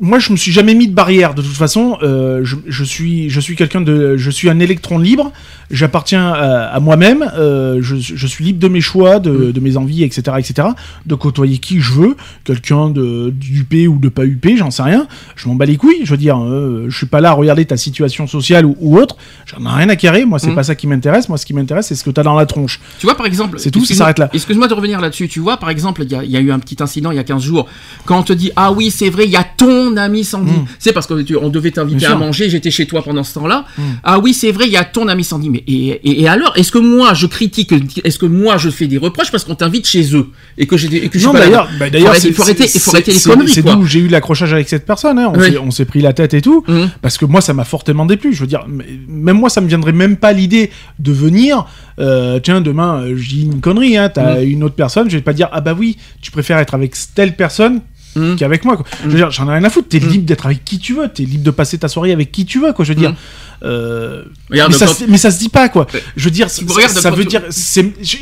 moi 0.00 0.18
je 0.18 0.32
me 0.32 0.36
suis 0.36 0.50
jamais 0.50 0.74
mis 0.74 0.88
de 0.88 0.92
barrière 0.94 1.34
de 1.34 1.42
toute 1.42 1.52
façon. 1.54 1.98
euh, 2.02 2.40
je, 2.44 2.56
je 2.66 2.82
suis 2.84 3.30
je 3.30 3.38
suis 3.40 3.54
quelqu'un 3.54 3.80
de 3.80 4.16
je 4.16 4.30
suis 4.30 4.50
un 4.50 4.58
électron 4.58 4.98
libre. 4.98 5.32
J'appartiens 5.70 6.28
à, 6.32 6.66
à 6.66 6.80
moi-même. 6.80 7.24
euh, 7.36 7.78
je, 7.80 7.96
je 7.96 8.26
suis 8.26 8.44
libre 8.44 8.58
de 8.58 8.68
mes 8.68 8.80
choix, 8.80 9.18
de, 9.18 9.50
de 9.50 9.60
mes 9.60 9.76
envies, 9.76 10.02
etc., 10.04 10.36
etc. 10.38 10.68
De 11.06 11.14
côtoyer 11.14 11.58
qui 11.58 11.80
je 11.80 11.92
veux, 11.92 12.16
quelqu'un 12.44 12.90
de 12.90 13.30
d'UP 13.30 13.88
ou 13.88 13.98
de 13.98 14.08
pas 14.08 14.24
UP, 14.26 14.46
j'en 14.56 14.70
sais 14.70 14.82
rien. 14.82 15.06
Je 15.36 15.48
m'en 15.48 15.54
bats 15.54 15.64
les 15.64 15.76
couilles. 15.76 16.00
Je 16.04 16.10
veux 16.10 16.16
dire, 16.16 16.38
euh, 16.42 16.86
je 16.88 16.96
suis 16.96 17.06
pas 17.06 17.20
là 17.20 17.30
à 17.30 17.32
regarder 17.32 17.64
ta 17.64 17.76
situation 17.76 18.26
sociale 18.26 18.66
ou, 18.66 18.76
ou 18.80 18.98
autre. 18.98 19.16
J'en 19.46 19.64
ai 19.64 19.76
rien 19.78 19.88
à 19.88 19.96
carrer. 19.96 20.24
Moi 20.24 20.38
c'est 20.38 20.50
Mm. 20.50 20.54
pas 20.56 20.64
ça 20.64 20.74
qui 20.74 20.86
m'intéresse. 20.86 21.28
Moi 21.28 21.38
ce 21.38 21.46
qui 21.46 21.54
m'intéresse 21.54 21.86
c'est 21.86 21.94
ce 21.94 22.04
que 22.04 22.10
t'as 22.10 22.22
dans 22.22 22.34
la 22.36 22.46
tronche. 22.46 22.80
Tu 22.98 23.06
vois, 23.06 23.16
par 23.16 23.26
exemple. 23.26 23.58
C'est 23.58 23.70
tout, 23.70 23.78
ça 23.80 23.82
excuse-moi- 23.84 23.98
s'arrête 23.98 24.18
là. 24.18 24.30
Excuse-moi 24.32 24.68
de 24.68 24.74
revenir 24.74 25.00
là-dessus. 25.00 25.28
Tu 25.28 25.40
vois, 25.40 25.56
par 25.56 25.70
exemple, 25.70 26.02
il 26.04 26.12
y, 26.12 26.30
y 26.32 26.36
a 26.36 26.40
eu 26.40 26.50
un 26.52 26.58
petit 26.58 26.82
incident 26.82 27.10
il 27.10 27.16
y 27.16 27.20
a 27.20 27.24
15 27.24 27.42
jours. 27.42 27.66
Quand 28.04 28.18
on 28.18 28.22
te 28.22 28.32
dit, 28.32 28.50
ah 28.56 28.70
oui, 28.72 28.90
c'est 28.90 29.08
vrai, 29.10 29.24
il 29.24 29.30
y 29.30 29.36
a 29.36 29.44
ton 29.44 29.83
ami 29.96 30.24
Sandy. 30.24 30.52
Mm. 30.52 30.64
C'est 30.78 30.92
parce 30.92 31.06
qu'on 31.06 31.48
devait 31.48 31.70
t'inviter 31.70 32.06
à 32.06 32.14
manger, 32.16 32.48
j'étais 32.50 32.70
chez 32.70 32.86
toi 32.86 33.02
pendant 33.02 33.22
ce 33.24 33.34
temps-là. 33.34 33.64
Mm. 33.76 33.82
Ah 34.02 34.18
oui, 34.18 34.34
c'est 34.34 34.50
vrai, 34.52 34.64
il 34.66 34.72
y 34.72 34.76
a 34.76 34.84
ton 34.84 35.08
ami 35.08 35.24
Sandy. 35.24 35.50
Mais 35.50 35.62
et, 35.66 35.88
et- 36.04 36.22
et 36.22 36.28
alors, 36.28 36.52
est-ce 36.56 36.72
que 36.72 36.78
moi 36.78 37.14
je 37.14 37.26
critique, 37.26 37.72
est-ce 38.04 38.18
que 38.18 38.26
moi 38.26 38.56
je 38.56 38.70
fais 38.70 38.86
des 38.86 38.98
reproches 38.98 39.30
parce 39.30 39.44
qu'on 39.44 39.54
t'invite 39.54 39.86
chez 39.86 40.14
eux 40.16 40.28
et 40.58 40.66
que 40.66 40.76
j'ai 40.76 41.08
que 41.08 41.18
Non, 41.24 41.32
d'ailleurs, 41.32 41.68
bah, 41.78 41.90
d'ailleurs, 41.90 42.14
il 42.22 42.32
faut 42.34 42.42
arrêter, 42.42 42.66
c'est- 42.66 42.78
il 42.78 42.80
faut 42.80 42.90
arrêter 42.92 43.12
les 43.12 43.20
conneries, 43.20 43.48
C'est 43.52 43.62
d'où 43.62 43.84
j'ai 43.84 44.00
eu 44.00 44.08
l'accrochage 44.08 44.52
avec 44.52 44.68
cette 44.68 44.86
personne. 44.86 45.18
hein. 45.18 45.32
On 45.34 45.70
s'est- 45.70 45.82
on 45.82 45.84
pris 45.86 46.00
la 46.00 46.12
tête 46.12 46.34
et 46.34 46.40
tout. 46.40 46.64
Mhm. 46.66 46.90
Parce 47.02 47.18
que 47.18 47.24
moi, 47.26 47.40
ça 47.40 47.52
m'a 47.52 47.64
fortement 47.64 48.06
déplu. 48.06 48.32
Je 48.32 48.40
veux 48.40 48.46
dire, 48.46 48.64
même 49.08 49.36
moi, 49.38 49.50
ça 49.50 49.60
me 49.60 49.68
viendrait 49.68 49.92
même 49.92 50.16
pas 50.16 50.32
l'idée 50.32 50.70
de 50.98 51.12
venir. 51.12 51.66
euh, 52.00 52.40
tiens, 52.42 52.60
demain, 52.60 53.02
euh, 53.04 53.14
dis 53.14 53.42
une 53.42 53.60
connerie. 53.60 53.96
Hein, 53.96 54.08
T'as 54.08 54.40
Mhm. 54.40 54.48
une 54.50 54.64
autre 54.64 54.74
personne. 54.74 55.08
Je 55.08 55.14
vais 55.16 55.22
pas 55.22 55.32
dire, 55.32 55.48
ah 55.52 55.60
bah 55.60 55.76
oui, 55.78 55.96
tu 56.20 56.32
préfères 56.32 56.58
être 56.58 56.74
avec 56.74 56.94
telle 57.14 57.36
personne 57.36 57.82
Mhm. 58.16 58.36
qu'avec 58.36 58.64
moi. 58.64 58.76
Quoi. 58.76 58.86
Je 59.04 59.08
veux 59.08 59.16
dire, 59.16 59.30
j'en 59.30 59.48
ai 59.48 59.52
rien 59.54 59.64
à 59.64 59.70
foutre. 59.70 59.88
T'es 59.88 59.98
libre 59.98 60.24
d'être 60.24 60.46
avec 60.46 60.64
qui 60.64 60.78
tu 60.78 60.94
veux. 60.94 61.08
T'es 61.08 61.24
libre 61.24 61.44
de 61.44 61.50
passer 61.50 61.78
ta 61.78 61.88
soirée 61.88 62.12
avec 62.12 62.30
qui 62.32 62.44
tu 62.46 62.60
veux. 62.60 62.72
Quoi. 62.72 62.84
Je 62.84 62.92
veux 62.92 62.98
dire. 62.98 63.10
Mhm. 63.10 63.16
euh, 63.64 64.22
Regarde, 64.50 64.72
mais, 64.72 64.78
ça, 64.78 64.86
se- 64.86 65.04
mais 65.10 65.18
ça 65.18 65.30
se 65.30 65.38
dit 65.38 65.48
pas 65.48 65.68
quoi. 65.68 65.86
Je 66.16 66.24
veux 66.24 66.30
dire, 66.30 66.48
ça, 66.50 66.62
ça 67.00 67.10
veut 67.10 67.24
dire, 67.24 67.42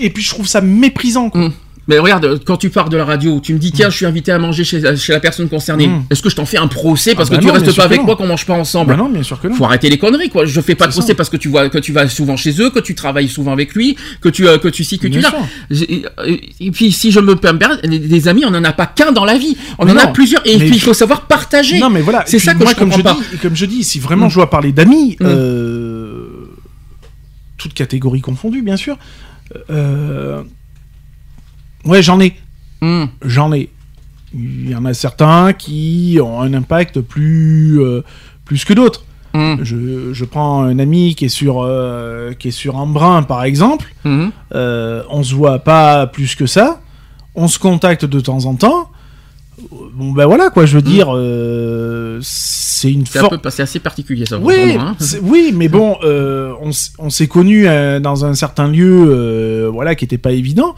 et 0.00 0.10
puis 0.10 0.22
je 0.22 0.30
trouve 0.30 0.46
ça 0.46 0.60
méprisant. 0.60 1.30
Quoi. 1.30 1.50
Mais 1.88 1.98
regarde, 1.98 2.40
quand 2.44 2.56
tu 2.56 2.70
pars 2.70 2.88
de 2.88 2.96
la 2.96 3.04
radio, 3.04 3.40
tu 3.40 3.54
me 3.54 3.58
dis 3.58 3.72
tiens, 3.72 3.90
je 3.90 3.96
suis 3.96 4.06
invité 4.06 4.30
à 4.30 4.38
manger 4.38 4.62
chez, 4.62 4.96
chez 4.96 5.12
la 5.12 5.18
personne 5.18 5.48
concernée. 5.48 5.88
Mm. 5.88 6.04
Est-ce 6.10 6.22
que 6.22 6.30
je 6.30 6.36
t'en 6.36 6.46
fais 6.46 6.56
un 6.58 6.68
procès 6.68 7.16
parce 7.16 7.28
Ah 7.28 7.32
bah 7.32 7.36
que 7.38 7.42
tu 7.42 7.48
non, 7.48 7.54
restes 7.54 7.74
pas 7.76 7.84
avec 7.84 7.98
non. 7.98 8.04
moi 8.06 8.14
qu'on 8.16 8.26
mange 8.28 8.46
pas 8.46 8.54
ensemble? 8.54 8.90
Bah 8.92 8.96
non, 8.96 9.08
bien 9.08 9.24
sûr 9.24 9.40
que 9.40 9.48
non. 9.48 9.54
Faut 9.56 9.64
arrêter 9.64 9.90
les 9.90 9.98
conneries, 9.98 10.28
quoi. 10.28 10.44
Je 10.46 10.60
fais 10.60 10.76
pas 10.76 10.86
de 10.86 10.92
procès 10.92 11.08
ça. 11.08 11.14
parce 11.16 11.28
que 11.28 11.36
tu 11.36 11.48
vois 11.48 11.68
que 11.68 11.78
tu 11.78 11.92
vas 11.92 12.08
souvent 12.08 12.36
chez 12.36 12.60
eux, 12.62 12.70
que 12.70 12.78
tu 12.78 12.94
travailles 12.94 13.28
souvent 13.28 13.52
avec 13.52 13.74
lui, 13.74 13.96
que 14.20 14.28
tu 14.28 14.46
euh, 14.46 14.58
que 14.58 14.68
tu 14.68 14.84
que 14.96 15.08
Bien 15.08 15.22
euh, 15.72 16.36
Et 16.60 16.70
puis 16.70 16.92
si 16.92 17.10
je 17.10 17.18
me 17.18 17.34
permets, 17.34 17.66
les 17.82 18.28
amis, 18.28 18.44
on 18.46 18.54
en 18.54 18.62
a 18.62 18.72
pas 18.72 18.86
qu'un 18.86 19.10
dans 19.10 19.24
la 19.24 19.36
vie. 19.36 19.56
On 19.78 19.84
Mais 19.84 19.92
en 19.92 19.96
a 19.96 20.06
plusieurs 20.08 20.42
et 20.46 20.58
puis 20.58 20.68
il 20.74 20.80
faut 20.80 20.94
savoir 20.94 21.22
partager. 21.26 21.80
Non, 21.80 21.90
mais 21.90 22.00
voilà. 22.02 22.22
C'est 22.26 22.38
ça 22.38 22.54
que 22.54 22.58
moi, 22.62 22.72
je 22.72 22.76
comme 22.78 23.02
pas. 23.02 23.16
Dis, 23.32 23.38
comme 23.38 23.56
je 23.56 23.66
dis, 23.66 23.82
si 23.82 23.98
vraiment 23.98 24.26
Mm. 24.26 24.30
je 24.30 24.34
dois 24.36 24.50
parler 24.50 24.70
d'amis, 24.72 25.16
Mm. 25.18 25.24
euh, 25.26 26.26
toutes 27.58 27.74
catégories 27.74 28.20
confondues, 28.20 28.62
bien 28.62 28.76
sûr. 28.76 28.96
euh, 29.70 30.42
ouais, 31.84 32.02
j'en 32.02 32.20
ai. 32.20 32.36
Mm. 32.80 33.04
J'en 33.24 33.52
ai. 33.52 33.70
Il 34.34 34.70
y 34.70 34.74
en 34.74 34.84
a 34.84 34.94
certains 34.94 35.52
qui 35.52 36.18
ont 36.22 36.40
un 36.40 36.54
impact 36.54 37.00
plus, 37.00 37.80
euh, 37.80 38.02
plus 38.44 38.64
que 38.64 38.72
d'autres. 38.72 39.04
Mm. 39.34 39.56
Je, 39.62 40.12
je 40.12 40.24
prends 40.24 40.62
un 40.62 40.78
ami 40.78 41.14
qui 41.14 41.26
est 41.26 41.30
sur, 41.30 41.62
euh, 41.62 42.32
qui 42.32 42.48
est 42.48 42.52
sur 42.52 42.76
Embrun, 42.76 43.22
par 43.22 43.44
exemple. 43.44 43.92
Mm. 44.04 44.28
Euh, 44.54 45.02
on 45.10 45.22
se 45.22 45.34
voit 45.34 45.60
pas 45.60 46.06
plus 46.06 46.34
que 46.34 46.46
ça. 46.46 46.80
On 47.34 47.48
se 47.48 47.58
contacte 47.58 48.04
de 48.04 48.20
temps 48.20 48.44
en 48.44 48.54
temps. 48.54 48.90
Bon, 49.70 50.12
ben 50.12 50.26
voilà, 50.26 50.50
quoi, 50.50 50.66
je 50.66 50.76
veux 50.76 50.82
dire, 50.82 51.08
euh, 51.14 52.18
c'est 52.22 52.90
une 52.90 53.06
forme. 53.06 53.38
c'est 53.50 53.62
assez 53.62 53.78
particulier 53.78 54.26
ça. 54.26 54.38
Oui, 54.38 54.76
hein. 54.78 54.96
oui, 55.22 55.52
mais 55.54 55.68
bon, 55.68 55.96
on, 56.02 57.10
s'est 57.10 57.28
connus 57.28 57.66
dans 58.00 58.24
un 58.24 58.34
certain 58.34 58.68
lieu, 58.68 59.68
voilà, 59.72 59.94
qui 59.94 60.04
était 60.04 60.18
pas 60.18 60.32
évident. 60.32 60.74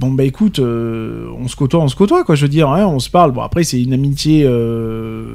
Bon, 0.00 0.10
bah 0.12 0.24
écoute, 0.24 0.58
euh, 0.60 1.26
on 1.38 1.46
se 1.46 1.54
côtoie, 1.54 1.80
on 1.80 1.88
se 1.88 1.94
côtoie, 1.94 2.24
quoi, 2.24 2.34
je 2.34 2.42
veux 2.42 2.48
dire, 2.48 2.70
hein, 2.70 2.86
on 2.86 2.98
se 3.00 3.10
parle. 3.10 3.32
Bon, 3.32 3.42
après, 3.42 3.64
c'est 3.64 3.80
une 3.82 3.92
amitié. 3.92 4.44
euh, 4.46 5.34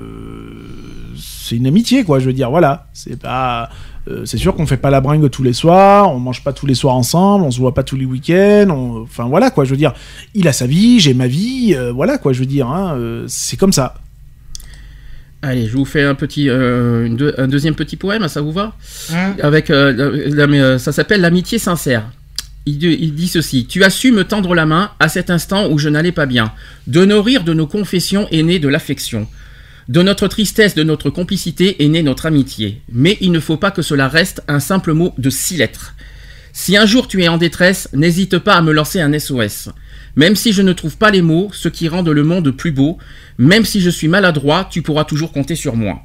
c'est 1.16 1.56
une 1.56 1.68
amitié, 1.68 2.04
quoi, 2.04 2.20
je 2.20 2.26
veux 2.26 2.34
dire, 2.34 2.50
voilà. 2.50 2.88
C'est 2.94 3.20
pas. 3.22 3.70
euh, 4.08 4.26
c'est 4.26 4.38
sûr 4.38 4.56
qu'on 4.56 4.66
fait 4.66 4.78
pas 4.78 4.90
la 4.90 5.02
bringue 5.02 5.30
tous 5.30 5.44
les 5.44 5.54
soirs, 5.54 6.12
on 6.12 6.20
mange 6.20 6.44
pas 6.44 6.52
tous 6.54 6.66
les 6.66 6.74
soirs 6.76 6.96
ensemble, 6.96 7.44
on 7.46 7.52
se 7.52 7.60
voit 7.60 7.74
pas 7.76 7.84
tous 7.84 7.96
les 7.96 8.06
week-ends, 8.06 8.68
on- 8.70 9.02
enfin 9.04 9.26
voilà 9.26 9.50
quoi, 9.52 9.66
je 9.66 9.72
veux 9.72 9.78
dire, 9.78 9.94
il 10.36 10.48
a 10.48 10.54
sa 10.54 10.66
vie, 10.68 11.00
j'ai 11.00 11.14
ma 11.16 11.26
vie, 11.28 11.74
euh, 11.76 11.92
voilà 11.92 12.18
quoi, 12.20 12.32
je 12.34 12.40
veux 12.40 12.46
dire, 12.46 12.68
hein, 12.68 12.94
euh, 12.96 13.26
c'est 13.28 13.58
comme 13.58 13.72
ça. 13.74 13.96
Allez, 15.42 15.68
je 15.68 15.76
vous 15.78 15.86
fais 15.86 16.04
un 16.04 16.16
petit, 16.16 16.50
euh, 16.50 17.06
une 17.06 17.16
deux- 17.18 17.34
un 17.38 17.48
deuxième 17.48 17.76
petit 17.76 17.98
poème, 17.98 18.28
ça 18.28 18.42
vous 18.42 18.52
va? 18.52 18.74
Hein? 19.14 19.36
Avec, 19.44 19.70
euh, 19.70 19.92
la- 19.92 20.36
la- 20.36 20.48
mais, 20.48 20.60
euh, 20.60 20.78
ça 20.80 20.92
s'appelle 20.92 21.22
l'amitié 21.22 21.58
sincère. 21.60 22.06
Il, 22.68 22.78
dit- 23.14 23.28
ceci 23.28 23.68
Tu 23.68 23.84
as 23.84 23.90
su 23.90 24.12
me 24.12 24.24
tendre 24.24 24.56
la 24.56 24.66
main 24.66 24.92
à 25.00 25.08
cet 25.08 25.30
instant 25.30 25.70
où 25.70 25.78
je 25.78 25.90
n'allais 25.90 26.12
pas 26.12 26.26
bien. 26.26 26.52
De 26.88 27.06
nos 27.06 27.22
rires, 27.22 27.44
de 27.44 27.54
nos 27.54 27.68
confessions 27.68 28.28
est 28.32 28.42
née 28.44 28.60
de 28.60 28.68
l'affection. 28.68 29.28
De 29.88 30.02
notre 30.02 30.28
tristesse, 30.28 30.74
de 30.74 30.84
notre 30.84 31.12
complicité 31.12 31.84
est 31.84 31.88
née 31.88 32.02
notre 32.02 32.26
amitié. 32.26 32.82
Mais 32.92 33.18
il 33.22 33.32
ne 33.32 33.40
faut 33.40 33.58
pas 33.58 33.70
que 33.70 33.84
cela 33.84 34.08
reste 34.08 34.42
un 34.48 34.60
simple 34.60 34.94
mot 34.94 35.14
de 35.20 35.30
six 35.30 35.58
lettres. 35.58 35.94
Si 36.54 36.76
un 36.76 36.86
jour 36.88 37.08
tu 37.08 37.22
es 37.22 37.28
en 37.28 37.38
détresse, 37.38 37.90
n'hésite 37.94 38.40
pas 38.40 38.56
à 38.56 38.62
me 38.62 38.72
lancer 38.72 39.00
un 39.02 39.12
SOS. 39.20 39.70
Même 40.16 40.36
si 40.36 40.54
je 40.54 40.62
ne 40.62 40.74
trouve 40.74 40.98
pas 40.98 41.12
les 41.12 41.22
mots, 41.22 41.50
ce 41.54 41.68
qui 41.68 41.88
rendent 41.90 42.10
le 42.10 42.24
monde 42.24 42.50
plus 42.52 42.72
beau, 42.72 42.98
même 43.38 43.66
si 43.66 43.82
je 43.82 43.90
suis 43.90 44.08
maladroit, 44.08 44.68
tu 44.72 44.82
pourras 44.82 45.04
toujours 45.04 45.34
compter 45.34 45.56
sur 45.56 45.76
moi. 45.76 46.02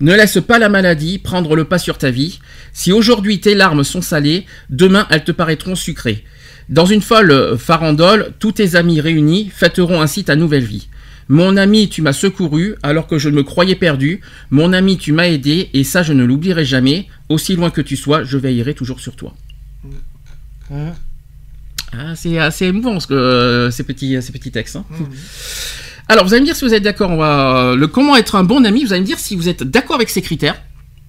Ne 0.00 0.14
laisse 0.14 0.38
pas 0.40 0.58
la 0.58 0.68
maladie 0.68 1.18
prendre 1.18 1.56
le 1.56 1.64
pas 1.64 1.78
sur 1.78 1.98
ta 1.98 2.10
vie. 2.10 2.38
Si 2.72 2.92
aujourd'hui 2.92 3.40
tes 3.40 3.54
larmes 3.54 3.82
sont 3.84 4.02
salées, 4.02 4.46
demain 4.70 5.06
elles 5.10 5.24
te 5.24 5.32
paraîtront 5.32 5.74
sucrées. 5.74 6.24
Dans 6.68 6.86
une 6.86 7.00
folle 7.02 7.30
euh, 7.30 7.56
farandole, 7.56 8.32
tous 8.38 8.52
tes 8.52 8.76
amis 8.76 9.00
réunis 9.00 9.50
fêteront 9.52 10.00
ainsi 10.00 10.22
ta 10.24 10.36
nouvelle 10.36 10.64
vie. 10.64 10.88
Mon 11.30 11.56
ami, 11.56 11.88
tu 11.88 12.00
m'as 12.00 12.12
secouru 12.12 12.74
alors 12.82 13.06
que 13.06 13.18
je 13.18 13.28
me 13.28 13.42
croyais 13.42 13.74
perdu. 13.74 14.20
Mon 14.50 14.72
ami, 14.72 14.96
tu 14.98 15.12
m'as 15.12 15.26
aidé 15.28 15.68
et 15.74 15.84
ça 15.84 16.02
je 16.02 16.12
ne 16.12 16.24
l'oublierai 16.24 16.64
jamais. 16.64 17.06
Aussi 17.28 17.56
loin 17.56 17.70
que 17.70 17.80
tu 17.82 17.96
sois, 17.96 18.22
je 18.24 18.38
veillerai 18.38 18.74
toujours 18.74 19.00
sur 19.00 19.14
toi. 19.16 19.34
Hein? 20.72 20.92
Ah, 21.92 22.14
c'est 22.14 22.38
assez 22.38 22.66
émouvant 22.66 23.00
ce 23.00 23.06
que, 23.06 23.14
euh, 23.14 23.70
ces, 23.70 23.82
petits, 23.82 24.20
ces 24.22 24.32
petits 24.32 24.50
textes. 24.50 24.76
hein. 24.76 24.84
Alors, 26.08 26.24
vous 26.24 26.32
allez 26.32 26.40
me 26.40 26.46
dire 26.46 26.56
si 26.56 26.64
vous 26.64 26.74
êtes 26.74 26.82
d'accord. 26.82 27.16
Va 27.16 27.74
le 27.76 27.86
comment 27.86 28.16
être 28.16 28.34
un 28.34 28.44
bon 28.44 28.64
ami. 28.64 28.84
Vous 28.84 28.92
allez 28.92 29.02
me 29.02 29.06
dire 29.06 29.18
si 29.18 29.36
vous 29.36 29.48
êtes 29.48 29.62
d'accord 29.62 29.96
avec 29.96 30.08
ces 30.08 30.22
critères, 30.22 30.60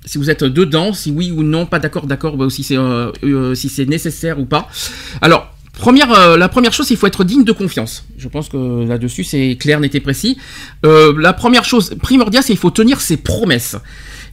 si 0.06 0.18
vous 0.18 0.30
êtes 0.30 0.44
dedans, 0.44 0.94
si 0.94 1.12
oui 1.12 1.32
ou 1.32 1.44
non, 1.44 1.66
pas 1.66 1.80
d'accord, 1.80 2.06
d'accord, 2.06 2.36
bah, 2.38 2.50
si 2.50 2.64
c'est 2.64 2.78
euh, 2.78 3.12
euh, 3.24 3.56
nécessaire 3.88 4.40
ou 4.40 4.46
pas. 4.46 4.68
Alors. 5.22 5.54
Première, 5.78 6.12
euh, 6.12 6.36
la 6.36 6.50
première 6.50 6.74
chose, 6.74 6.92
il 6.92 6.98
faut 6.98 7.08
être 7.08 7.24
digne 7.24 7.46
de 7.46 7.54
confiance. 7.54 8.04
Je 8.18 8.28
pense 8.28 8.50
que 8.50 8.86
là-dessus, 8.86 9.24
c'est 9.24 9.56
clair, 9.58 9.80
net 9.80 9.96
et 9.96 10.02
précis. 10.02 10.38
Euh, 10.86 11.14
la 11.18 11.32
première 11.32 11.64
chose 11.64 11.96
primordiale, 12.02 12.44
c'est 12.44 12.52
qu'il 12.52 12.60
faut 12.60 12.70
tenir 12.70 13.00
ses 13.00 13.16
promesses. 13.16 13.78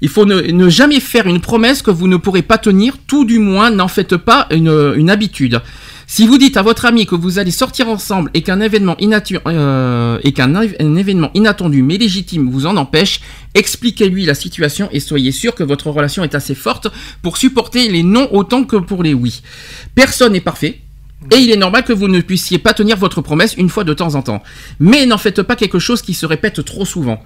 Il 0.00 0.08
faut 0.08 0.24
ne, 0.24 0.40
ne 0.40 0.68
jamais 0.68 0.98
faire 0.98 1.28
une 1.28 1.40
promesse 1.40 1.82
que 1.82 1.92
vous 1.92 2.08
ne 2.08 2.16
pourrez 2.16 2.42
pas 2.42 2.58
tenir, 2.58 2.96
tout 3.06 3.24
du 3.24 3.38
moins 3.38 3.70
n'en 3.70 3.86
faites 3.86 4.16
pas 4.16 4.48
une, 4.50 4.94
une 4.96 5.08
habitude. 5.08 5.60
Si 6.08 6.24
vous 6.24 6.38
dites 6.38 6.56
à 6.56 6.62
votre 6.62 6.84
ami 6.84 7.04
que 7.04 7.16
vous 7.16 7.40
allez 7.40 7.50
sortir 7.50 7.88
ensemble 7.88 8.30
et 8.32 8.42
qu'un 8.42 8.60
euh, 8.60 10.18
événement 10.22 11.30
inattendu 11.34 11.82
mais 11.82 11.98
légitime 11.98 12.48
vous 12.48 12.66
en 12.66 12.76
empêche, 12.76 13.20
expliquez-lui 13.54 14.24
la 14.24 14.34
situation 14.34 14.88
et 14.92 15.00
soyez 15.00 15.32
sûr 15.32 15.56
que 15.56 15.64
votre 15.64 15.90
relation 15.90 16.22
est 16.22 16.36
assez 16.36 16.54
forte 16.54 16.86
pour 17.22 17.36
supporter 17.36 17.88
les 17.88 18.04
non 18.04 18.28
autant 18.32 18.62
que 18.62 18.76
pour 18.76 19.02
les 19.02 19.14
oui. 19.14 19.42
Personne 19.96 20.34
n'est 20.34 20.40
parfait. 20.40 20.80
Et 21.32 21.38
il 21.38 21.50
est 21.50 21.56
normal 21.56 21.82
que 21.82 21.92
vous 21.92 22.06
ne 22.06 22.20
puissiez 22.20 22.58
pas 22.58 22.72
tenir 22.72 22.96
votre 22.96 23.20
promesse 23.20 23.54
une 23.56 23.70
fois 23.70 23.82
de 23.82 23.94
temps 23.94 24.14
en 24.14 24.22
temps. 24.22 24.42
Mais 24.78 25.06
n'en 25.06 25.18
faites 25.18 25.42
pas 25.42 25.56
quelque 25.56 25.80
chose 25.80 26.02
qui 26.02 26.14
se 26.14 26.26
répète 26.26 26.64
trop 26.64 26.84
souvent. 26.84 27.20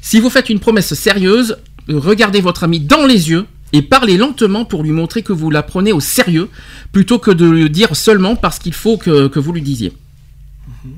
Si 0.00 0.20
vous 0.20 0.30
faites 0.30 0.48
une 0.48 0.60
promesse 0.60 0.94
sérieuse, 0.94 1.58
regardez 1.88 2.40
votre 2.40 2.64
ami 2.64 2.80
dans 2.80 3.04
les 3.04 3.28
yeux 3.28 3.46
Et 3.72 3.82
parlez 3.82 4.16
lentement 4.16 4.64
pour 4.64 4.82
lui 4.82 4.90
montrer 4.90 5.22
que 5.22 5.32
vous 5.32 5.50
la 5.50 5.62
prenez 5.62 5.92
au 5.92 6.00
sérieux, 6.00 6.48
plutôt 6.92 7.18
que 7.18 7.30
de 7.30 7.46
le 7.46 7.68
dire 7.68 7.96
seulement 7.96 8.36
parce 8.36 8.58
qu'il 8.58 8.74
faut 8.74 8.98
que, 8.98 9.28
que 9.28 9.38
vous 9.40 9.52
lui 9.52 9.62
disiez. 9.62 9.92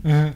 Hein. 0.05 0.31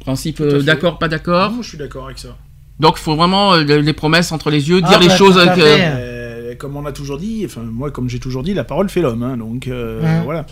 Principe 0.00 0.36
Tout 0.36 0.42
à 0.42 0.46
euh, 0.46 0.62
d'accord, 0.62 0.98
pas 0.98 1.08
d'accord 1.08 1.52
Non, 1.52 1.62
je 1.62 1.68
suis 1.68 1.78
d'accord 1.78 2.06
avec 2.06 2.18
ça. 2.18 2.36
Donc 2.80 2.96
il 2.98 3.02
faut 3.02 3.14
vraiment 3.14 3.54
euh, 3.54 3.62
les 3.62 3.92
promesses 3.92 4.32
entre 4.32 4.50
les 4.50 4.68
yeux, 4.68 4.80
Ah, 4.82 4.88
dire 4.88 5.00
les 5.00 5.08
bah, 5.08 5.16
choses. 5.16 5.36
que-. 5.36 5.60
Euh, 5.60 6.54
comme 6.56 6.76
on 6.76 6.84
a 6.86 6.92
toujours 6.92 7.18
dit, 7.18 7.42
enfin 7.44 7.62
moi 7.62 7.90
comme 7.90 8.08
j'ai 8.08 8.18
toujours 8.18 8.42
dit, 8.42 8.54
la 8.54 8.64
parole 8.64 8.88
fait 8.88 9.00
l'homme, 9.00 9.22
hein, 9.22 9.36
donc 9.36 9.68
euh, 9.68 10.20
voilà. 10.24 10.46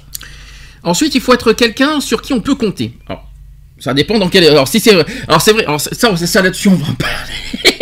Ensuite, 0.83 1.15
il 1.15 1.21
faut 1.21 1.35
être 1.35 1.53
quelqu'un 1.53 2.01
sur 2.01 2.23
qui 2.23 2.33
on 2.33 2.41
peut 2.41 2.55
compter. 2.55 2.95
Alors, 3.07 3.30
ça 3.81 3.95
dépend 3.95 4.19
dans 4.19 4.29
quel. 4.29 4.45
Alors, 4.47 4.69
si 4.69 4.79
c'est. 4.79 4.93
Alors, 5.27 5.41
c'est 5.43 5.53
vrai. 5.53 5.65
Alors, 5.67 5.81
ça, 5.81 5.91
ça, 6.17 6.43
là-dessus, 6.43 6.69
on 6.69 6.77
va 6.77 6.87
en 6.91 6.95
parler. 6.95 7.35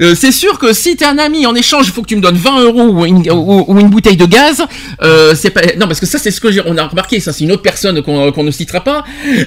Euh, 0.00 0.14
c'est 0.14 0.32
sûr 0.32 0.58
que 0.58 0.72
si 0.72 0.96
t'es 0.96 1.04
un 1.04 1.18
ami, 1.18 1.46
en 1.46 1.54
échange, 1.54 1.86
il 1.86 1.92
faut 1.92 2.02
que 2.02 2.08
tu 2.08 2.16
me 2.16 2.20
donnes 2.20 2.36
20 2.36 2.60
euros 2.64 2.82
ou 2.88 3.04
une, 3.06 3.30
ou, 3.30 3.64
ou 3.68 3.78
une 3.78 3.88
bouteille 3.88 4.16
de 4.16 4.26
gaz. 4.26 4.62
Euh, 5.02 5.34
c'est 5.34 5.50
pas. 5.50 5.60
Non, 5.78 5.86
parce 5.86 6.00
que 6.00 6.06
ça, 6.06 6.18
c'est 6.18 6.30
ce 6.30 6.40
que 6.40 6.50
j'ai. 6.50 6.62
On 6.66 6.76
a 6.76 6.86
remarqué. 6.86 7.20
Ça, 7.20 7.32
c'est 7.32 7.44
une 7.44 7.52
autre 7.52 7.62
personne 7.62 8.02
qu'on 8.02 8.32
qu'on 8.32 8.42
ne 8.42 8.50
citera 8.50 8.80
pas. 8.80 9.04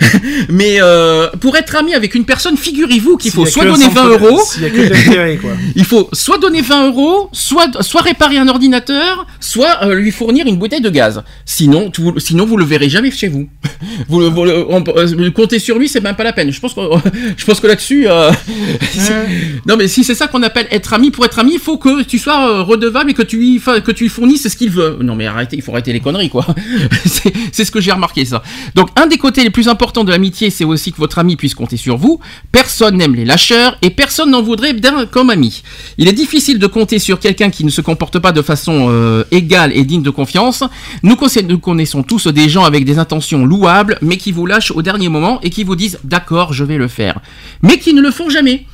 Mais 0.49 0.77
euh, 0.81 1.29
pour 1.41 1.55
être 1.57 1.75
ami 1.75 1.93
avec 1.93 2.15
une 2.15 2.25
personne, 2.25 2.57
figurez-vous 2.57 3.17
qu'il 3.17 3.31
faut 3.31 3.45
soit 3.45 3.65
donner 3.65 3.85
un 3.85 3.89
20 3.89 3.95
centre- 3.95 4.09
euros. 4.25 4.41
S'il 4.45 4.63
y 4.63 4.65
a 4.65 4.69
que 4.69 4.77
de 4.77 4.93
l'intérêt, 4.93 5.37
quoi. 5.37 5.51
Il 5.75 5.85
faut 5.85 6.09
soit 6.13 6.37
donner 6.37 6.61
20 6.61 6.87
euros, 6.87 7.29
soit, 7.33 7.67
soit 7.81 8.01
réparer 8.01 8.37
un 8.37 8.47
ordinateur, 8.47 9.25
soit 9.39 9.83
euh, 9.83 9.95
lui 9.95 10.11
fournir 10.11 10.45
une 10.47 10.57
bouteille 10.57 10.81
de 10.81 10.89
gaz. 10.89 11.23
Sinon, 11.45 11.89
tout- 11.91 12.19
sinon 12.19 12.45
vous 12.45 12.57
le 12.57 12.65
verrez 12.65 12.89
jamais 12.89 13.11
chez 13.11 13.27
vous. 13.27 13.47
vous, 14.09 14.21
on- 14.23 14.83
euh, 14.95 15.31
compter 15.31 15.59
sur 15.59 15.77
lui, 15.79 15.87
c'est 15.87 16.01
même 16.01 16.15
pas 16.15 16.23
la 16.23 16.33
peine. 16.33 16.51
Je 16.51 16.59
pense 16.59 16.73
que, 16.73 16.81
je 17.37 17.45
pense 17.45 17.59
que 17.59 17.67
là-dessus, 17.67 18.07
euh, 18.07 18.31
non 19.65 19.77
mais 19.77 19.87
si 19.87 20.03
c'est 20.03 20.15
ça 20.15 20.27
qu'on 20.27 20.43
appelle 20.43 20.67
être 20.71 20.93
ami, 20.93 21.11
pour 21.11 21.25
être 21.25 21.39
ami, 21.39 21.53
il 21.53 21.59
faut 21.59 21.77
que 21.77 22.03
tu 22.03 22.17
sois 22.19 22.63
redevable 22.63 23.11
et 23.11 23.13
que 23.13 23.21
tu 23.23 23.37
lui, 23.37 23.59
fa- 23.59 23.81
que 23.81 23.91
tu 23.91 24.03
lui 24.03 24.09
fournisses 24.09 24.47
ce 24.47 24.55
qu'il 24.55 24.69
veut. 24.71 24.97
Non 25.01 25.15
mais 25.15 25.25
arrêtez, 25.27 25.55
il 25.55 25.61
faut 25.61 25.71
arrêter 25.71 25.93
les 25.93 25.99
conneries 25.99 26.29
quoi. 26.29 26.45
c'est 27.51 27.65
ce 27.65 27.71
que 27.71 27.79
j'ai 27.81 27.91
remarqué 27.91 28.25
ça. 28.25 28.43
Donc 28.75 28.89
un 28.95 29.07
des 29.07 29.17
côtés 29.17 29.43
les 29.43 29.49
plus 29.49 29.67
importants 29.67 30.03
de 30.03 30.11
l'amitié, 30.11 30.49
c'est 30.49 30.63
aussi 30.65 30.91
que 30.91 30.97
votre 30.97 31.19
ami 31.19 31.35
puisse 31.35 31.55
compter 31.55 31.77
sur 31.77 31.97
vous. 31.97 32.19
Personne 32.51 32.97
n'aime 32.97 33.15
les 33.15 33.25
lâcheurs 33.25 33.77
et 33.81 33.89
personne 33.89 34.31
n'en 34.31 34.41
voudrait 34.41 34.73
d'un 34.73 35.05
comme 35.05 35.29
ami. 35.29 35.61
Il 35.97 36.07
est 36.07 36.13
difficile 36.13 36.59
de 36.59 36.67
compter 36.67 36.99
sur 36.99 37.19
quelqu'un 37.19 37.49
qui 37.49 37.63
ne 37.63 37.69
se 37.69 37.81
comporte 37.81 38.19
pas 38.19 38.31
de 38.31 38.41
façon 38.41 38.87
égale 39.31 39.71
et 39.75 39.83
digne 39.83 40.01
de 40.03 40.09
confiance. 40.09 40.63
Nous, 41.03 41.15
connaissons- 41.15 42.03
tous 42.03 42.27
des 42.27 42.49
gens 42.49 42.63
avec 42.63 42.85
des 42.85 42.99
intentions 42.99 43.45
louables, 43.45 43.97
mais 44.01 44.17
qui 44.17 44.31
vous 44.31 44.45
lâchent 44.45 44.71
au 44.71 44.81
dernier 44.81 45.09
moment 45.09 45.39
et 45.41 45.49
qui 45.49 45.63
vous 45.63 45.75
disent 45.75 45.99
d'accord, 46.03 46.53
je 46.53 46.63
vais 46.63 46.77
le 46.77 46.87
faire, 46.87 47.19
mais 47.61 47.77
qui 47.77 47.93
ne 47.93 48.01
le 48.01 48.11
font 48.11 48.29
jamais. 48.29 48.65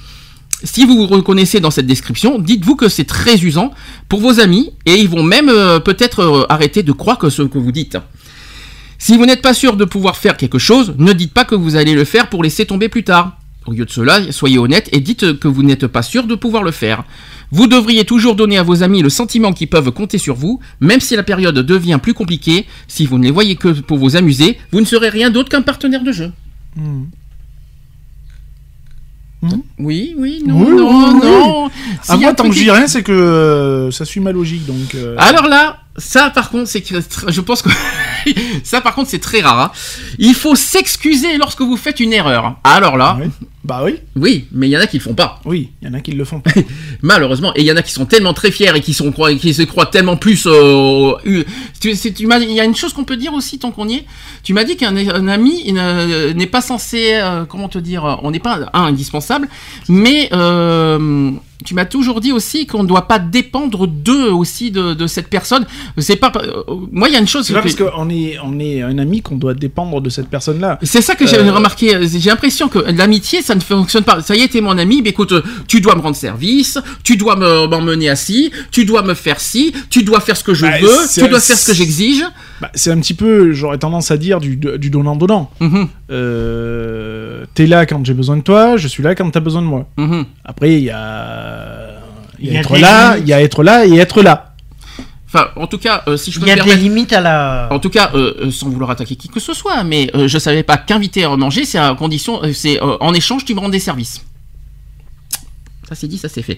Si 0.63 0.85
vous 0.85 0.95
vous 0.95 1.07
reconnaissez 1.07 1.59
dans 1.59 1.69
cette 1.71 1.85
description, 1.85 2.39
dites-vous 2.39 2.75
que 2.75 2.87
c'est 2.89 3.03
très 3.03 3.37
usant 3.43 3.71
pour 4.09 4.21
vos 4.21 4.39
amis 4.39 4.71
et 4.85 4.95
ils 4.95 5.09
vont 5.09 5.21
même 5.23 5.49
euh, 5.49 5.79
peut-être 5.79 6.19
euh, 6.21 6.45
arrêter 6.49 6.81
de 6.81 6.91
croire 6.91 7.17
que 7.17 7.29
ce 7.29 7.41
que 7.43 7.57
vous 7.57 7.71
dites. 7.71 7.97
Si 8.97 9.17
vous 9.17 9.25
n'êtes 9.25 9.41
pas 9.41 9.53
sûr 9.53 9.75
de 9.75 9.85
pouvoir 9.85 10.15
faire 10.15 10.37
quelque 10.37 10.57
chose, 10.57 10.95
ne 10.97 11.11
dites 11.13 11.33
pas 11.33 11.43
que 11.45 11.55
vous 11.55 11.75
allez 11.75 11.93
le 11.93 12.05
faire 12.05 12.29
pour 12.29 12.41
laisser 12.41 12.65
tomber 12.65 12.87
plus 12.89 13.03
tard. 13.03 13.37
Au 13.67 13.71
lieu 13.71 13.85
de 13.85 13.91
cela, 13.91 14.31
soyez 14.31 14.57
honnête 14.57 14.89
et 14.93 14.99
dites 15.01 15.39
que 15.39 15.47
vous 15.47 15.63
n'êtes 15.63 15.87
pas 15.87 16.01
sûr 16.03 16.25
de 16.25 16.35
pouvoir 16.35 16.63
le 16.63 16.71
faire. 16.71 17.03
Vous 17.51 17.67
devriez 17.67 18.05
toujours 18.05 18.35
donner 18.35 18.57
à 18.57 18.63
vos 18.63 18.83
amis 18.83 19.01
le 19.01 19.09
sentiment 19.09 19.53
qu'ils 19.53 19.69
peuvent 19.69 19.91
compter 19.91 20.17
sur 20.17 20.35
vous, 20.35 20.59
même 20.79 20.99
si 20.99 21.15
la 21.15 21.23
période 21.23 21.55
devient 21.57 21.99
plus 22.01 22.13
compliquée. 22.13 22.65
Si 22.87 23.05
vous 23.05 23.17
ne 23.17 23.23
les 23.23 23.31
voyez 23.31 23.55
que 23.55 23.69
pour 23.69 23.97
vous 23.97 24.15
amuser, 24.15 24.57
vous 24.71 24.79
ne 24.81 24.85
serez 24.85 25.09
rien 25.09 25.29
d'autre 25.29 25.49
qu'un 25.49 25.61
partenaire 25.61 26.03
de 26.03 26.11
jeu. 26.11 26.31
Hmm. 26.75 27.03
Oui, 29.77 30.15
oui, 30.17 30.41
non, 30.45 30.59
Oui, 30.59 30.71
non, 30.71 30.89
oui, 30.89 31.19
oui. 31.21 31.29
non. 31.29 31.65
À 31.67 31.69
S'il 32.01 32.15
y 32.15 32.23
a 32.23 32.27
moi, 32.29 32.33
tant 32.33 32.49
que 32.49 32.53
dis 32.55 32.71
rien, 32.71 32.87
c'est 32.87 33.03
que 33.03 33.11
euh, 33.11 33.91
ça 33.91 34.03
suit 34.03 34.19
ma 34.19 34.31
logique, 34.31 34.65
donc. 34.65 34.95
euh, 34.95 35.15
Alors 35.19 35.47
là, 35.47 35.81
ça 35.97 36.31
par 36.31 36.49
contre, 36.49 36.67
c'est 36.67 36.81
que 36.81 36.95
je 37.27 37.41
pense 37.41 37.61
que 37.61 37.69
ça 38.63 38.81
par 38.81 38.95
contre 38.95 39.09
c'est 39.09 39.19
très 39.19 39.41
rare. 39.41 39.59
hein. 39.59 39.71
Il 40.19 40.33
faut 40.35 40.55
s'excuser 40.55 41.37
lorsque 41.37 41.61
vous 41.61 41.77
faites 41.77 41.99
une 41.99 42.13
erreur. 42.13 42.55
Alors 42.63 42.97
là, 42.97 43.17
oui. 43.21 43.29
Bah 43.63 43.81
oui, 43.83 43.95
oui, 44.15 44.45
mais 44.51 44.67
il 44.67 44.69
y 44.69 44.77
en 44.77 44.79
a 44.79 44.85
qui 44.85 44.97
le 44.97 45.03
font 45.03 45.15
pas. 45.15 45.39
oui, 45.43 45.71
il 45.81 45.87
y 45.87 45.91
en 45.91 45.95
a 45.95 45.99
qui 45.99 46.11
le 46.11 46.23
font 46.23 46.39
pas. 46.39 46.51
Malheureusement, 47.01 47.51
et 47.55 47.61
il 47.61 47.65
y 47.65 47.71
en 47.71 47.75
a 47.75 47.81
qui 47.81 47.91
sont 47.91 48.05
tellement 48.05 48.33
très 48.35 48.51
fiers 48.51 48.71
et 48.75 48.79
qui 48.81 48.93
sont 48.93 49.11
qui 49.39 49.53
se 49.55 49.63
croient 49.63 49.87
tellement 49.87 50.17
plus. 50.17 50.45
euh, 50.45 51.13
euh, 51.25 51.43
tu, 51.81 51.97
tu 51.97 52.13
il 52.27 52.51
y 52.51 52.59
a 52.59 52.63
une 52.63 52.75
chose 52.75 52.93
qu'on 52.93 53.05
peut 53.05 53.17
dire 53.17 53.33
aussi 53.33 53.57
tant 53.57 53.71
qu'on 53.71 53.87
y 53.89 53.95
est. 53.95 54.05
Tu 54.43 54.53
m'as 54.53 54.65
dit 54.65 54.77
qu'un 54.77 54.95
un 54.95 55.27
ami 55.27 55.71
ne- 55.73 56.31
n'est 56.33 56.45
pas 56.45 56.61
censé, 56.61 57.13
euh, 57.15 57.45
comment 57.45 57.67
te 57.67 57.79
dire, 57.79 58.19
on 58.21 58.29
n'est 58.29 58.39
pas 58.39 58.69
un 58.73 58.83
indispensable, 58.83 59.49
mais 59.89 60.29
euh, 60.31 61.31
tu 61.65 61.73
m'as 61.73 61.85
toujours 61.85 62.21
dit 62.21 62.31
aussi 62.31 62.65
qu'on 62.67 62.83
ne 62.83 62.87
doit 62.87 63.07
pas 63.07 63.19
dépendre 63.19 63.87
d'eux 63.87 64.29
aussi 64.31 64.71
de, 64.71 64.93
de 64.93 65.07
cette 65.07 65.27
personne. 65.27 65.65
C'est 65.97 66.15
pas, 66.15 66.31
euh, 66.37 66.63
moi 66.91 67.09
il 67.09 67.13
y 67.13 67.15
a 67.15 67.19
une 67.19 67.27
chose. 67.27 67.45
C'est 67.47 67.53
que- 67.53 67.59
parce 67.59 67.75
qu'on 67.75 68.09
est, 68.09 68.37
on 68.43 68.59
est 68.59 68.81
un 68.81 68.97
ami 68.97 69.21
qu'on 69.21 69.35
doit 69.35 69.53
dépendre 69.53 69.99
de 70.01 70.09
cette 70.09 70.29
personne-là. 70.29 70.79
c'est 70.83 71.01
ça 71.01 71.15
que 71.15 71.25
j'ai 71.27 71.37
Euh, 71.39 71.51
remarqué. 71.51 71.97
J'ai 72.07 72.29
l'impression 72.29 72.69
que 72.69 72.79
l'amitié, 72.79 73.41
ça 73.41 73.55
ne 73.55 73.59
fonctionne 73.61 74.03
pas. 74.03 74.21
Ça 74.21 74.35
y 74.35 74.41
est, 74.41 74.47
t'es 74.49 74.61
mon 74.61 74.77
ami, 74.77 75.01
mais 75.01 75.09
écoute, 75.09 75.33
tu 75.67 75.81
dois 75.81 75.95
me 75.95 76.01
rendre 76.01 76.15
service, 76.15 76.77
tu 77.03 77.17
dois 77.17 77.35
me- 77.35 77.67
m'emmener 77.67 78.09
à 78.09 78.15
ci, 78.15 78.51
tu 78.71 78.85
dois 78.85 79.01
me 79.01 79.13
faire 79.13 79.39
ci, 79.39 79.73
tu 79.89 80.03
dois 80.03 80.19
faire 80.21 80.37
ce 80.37 80.43
que 80.43 80.53
je 80.53 80.65
Bah, 80.65 80.79
veux, 80.81 80.99
tu 81.13 81.27
dois 81.27 81.39
faire 81.39 81.57
ce 81.57 81.65
que 81.67 81.73
j'exige. 81.73 82.23
Bah, 82.61 82.71
c'est 82.73 82.91
un 82.91 82.99
petit 82.99 83.13
peu, 83.13 83.51
j'aurais 83.51 83.77
tendance 83.77 84.11
à 84.11 84.17
dire, 84.17 84.39
du, 84.39 84.55
du 84.55 84.89
donnant-donnant. 84.89 85.51
Mhm, 85.59 85.87
Euh, 86.09 87.45
T'es 87.53 87.65
là 87.67 87.85
quand 87.85 88.03
j'ai 88.05 88.13
besoin 88.13 88.37
de 88.37 88.41
toi, 88.41 88.77
je 88.77 88.87
suis 88.87 89.03
là 89.03 89.13
quand 89.15 89.29
t'as 89.29 89.39
besoin 89.39 89.61
de 89.61 89.67
moi. 89.67 89.87
mhm. 89.97 90.25
Après, 90.43 90.73
il 90.73 90.83
y 90.83 90.89
a, 90.89 91.89
il 92.39 92.45
y 92.45 92.49
a 92.49 92.51
Il 92.51 92.53
y 92.53 92.57
a 92.57 92.59
être 92.61 92.77
là, 92.77 93.17
il 93.17 93.27
y 93.27 93.33
a 93.33 93.41
être 93.41 93.63
là 93.63 93.85
et 93.85 93.95
être 93.97 94.21
là. 94.21 94.53
Enfin, 95.27 95.47
en 95.57 95.67
tout 95.67 95.77
cas, 95.79 96.03
euh, 96.07 96.15
si 96.15 96.31
je 96.31 96.39
peux 96.39 96.45
Il 96.45 96.49
y 96.49 96.51
a 96.53 96.55
me 96.55 96.63
des 96.63 96.75
limites 96.77 97.11
à 97.11 97.19
la. 97.19 97.67
En 97.71 97.79
tout 97.79 97.89
cas, 97.89 98.11
euh, 98.13 98.49
sans 98.51 98.69
vouloir 98.69 98.89
attaquer 98.89 99.15
qui 99.17 99.27
que 99.27 99.39
ce 99.41 99.53
soit, 99.53 99.83
mais 99.83 100.09
euh, 100.15 100.27
je 100.29 100.37
savais 100.37 100.63
pas 100.63 100.77
qu'inviter 100.77 101.25
à 101.25 101.35
manger, 101.35 101.65
c'est 101.65 101.77
à 101.77 101.93
condition, 101.95 102.39
c'est 102.53 102.81
euh, 102.81 102.95
en 103.01 103.13
échange, 103.13 103.43
tu 103.43 103.53
me 103.53 103.59
rends 103.59 103.67
des 103.69 103.79
services. 103.79 104.23
Ça 105.87 105.95
c'est 105.95 106.07
dit, 106.07 106.17
ça 106.17 106.29
c'est 106.29 106.41
fait. 106.41 106.57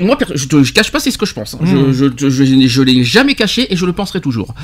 Moi, 0.00 0.16
je 0.34 0.62
je 0.62 0.72
cache 0.72 0.90
pas, 0.90 0.98
c'est 0.98 1.10
ce 1.10 1.18
que 1.18 1.26
je 1.26 1.34
pense. 1.34 1.54
hein. 1.54 1.58
Mmh. 1.60 1.92
Je, 1.92 2.06
je, 2.16 2.28
je, 2.28 2.82
l'ai 2.82 3.04
jamais 3.04 3.34
caché 3.34 3.72
et 3.72 3.76
je 3.76 3.84
le 3.86 3.92
penserai 3.92 4.20
toujours. 4.20 4.54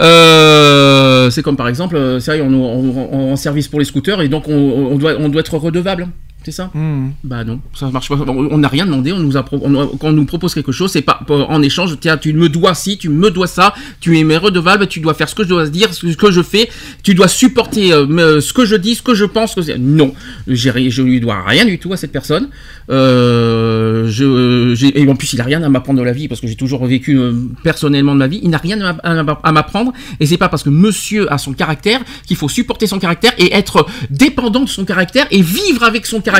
Euh, 0.00 1.30
c'est 1.30 1.42
comme 1.42 1.56
par 1.56 1.68
exemple, 1.68 1.96
euh, 1.96 2.20
c'est 2.20 2.36
vrai, 2.38 2.46
on, 2.46 2.52
on- 2.54 3.32
en 3.32 3.36
service 3.36 3.68
pour 3.68 3.78
les 3.78 3.84
scooters 3.84 4.20
et 4.22 4.28
donc 4.28 4.48
on, 4.48 4.52
on 4.92 4.96
doit, 4.98 5.14
on 5.18 5.28
doit 5.28 5.40
être 5.40 5.56
redevable. 5.58 6.08
C'est 6.44 6.50
ça 6.52 6.70
Hmm. 6.74 7.10
Bah 7.24 7.42
non, 7.44 7.60
ça 7.74 7.88
marche 7.90 8.08
pas. 8.08 8.16
On 8.16 8.58
n'a 8.58 8.68
rien 8.68 8.84
demandé, 8.86 9.12
on 9.12 9.18
nous 9.20 9.36
a 9.36 9.44
on- 9.52 9.86
quand 9.96 10.08
on 10.08 10.12
nous 10.12 10.24
propose 10.26 10.52
quelque 10.54 10.72
chose, 10.72 10.90
c'est 10.92 11.02
pas 11.02 11.20
en 11.28 11.62
échange. 11.62 11.96
Tiens, 12.00 12.16
tu 12.18 12.32
me 12.34 12.48
dois 12.48 12.74
ci, 12.74 12.98
tu 12.98 13.08
me 13.08 13.30
dois 13.30 13.46
ça, 13.46 13.74
tu 14.00 14.18
es 14.18 14.24
mes 14.24 14.36
redevable, 14.36 14.86
tu 14.86 15.00
dois 15.00 15.14
faire 15.14 15.28
ce 15.28 15.34
que 15.34 15.42
je 15.42 15.48
dois 15.48 15.66
dire, 15.68 15.92
ce 15.94 16.06
que 16.16 16.30
je 16.30 16.42
fais, 16.42 16.68
tu 17.02 17.14
dois 17.14 17.28
supporter 17.28 17.92
euh, 17.92 18.40
ce 18.40 18.52
que 18.52 18.64
je 18.64 18.76
dis, 18.76 18.94
ce 18.94 19.02
que 19.02 19.14
je 19.14 19.24
pense. 19.24 19.54
Que 19.54 19.76
non, 19.78 20.12
je 20.46 20.70
lui 21.02 21.20
dois 21.20 21.42
rien 21.46 21.64
du 21.64 21.78
tout 21.78 21.92
à 21.92 21.96
cette 21.96 22.12
personne. 22.12 22.48
Euh, 22.90 24.06
je, 24.10 24.84
et 24.98 25.08
en 25.08 25.16
plus, 25.16 25.32
il 25.32 25.40
a 25.40 25.44
rien 25.44 25.62
à 25.62 25.68
m'apprendre 25.68 25.98
de 26.00 26.04
la 26.04 26.12
vie 26.12 26.28
parce 26.28 26.40
que 26.40 26.46
j'ai 26.46 26.56
toujours 26.56 26.84
vécu 26.86 27.18
euh, 27.18 27.32
personnellement 27.62 28.12
de 28.14 28.18
ma 28.18 28.26
vie. 28.26 28.40
Il 28.42 28.50
n'a 28.50 28.58
rien 28.58 28.78
à 29.02 29.52
m'apprendre 29.52 29.92
et 30.20 30.26
c'est 30.26 30.36
pas 30.36 30.48
parce 30.48 30.62
que 30.62 30.70
Monsieur 30.70 31.32
a 31.32 31.38
son 31.38 31.52
caractère 31.52 32.00
qu'il 32.26 32.36
faut 32.36 32.48
supporter 32.48 32.86
son 32.86 32.98
caractère 32.98 33.32
et 33.38 33.54
être 33.54 33.86
dépendant 34.10 34.60
de 34.64 34.68
son 34.68 34.84
caractère 34.84 35.26
et 35.30 35.40
vivre 35.40 35.82
avec 35.84 36.04
son 36.06 36.20
caractère. 36.20 36.33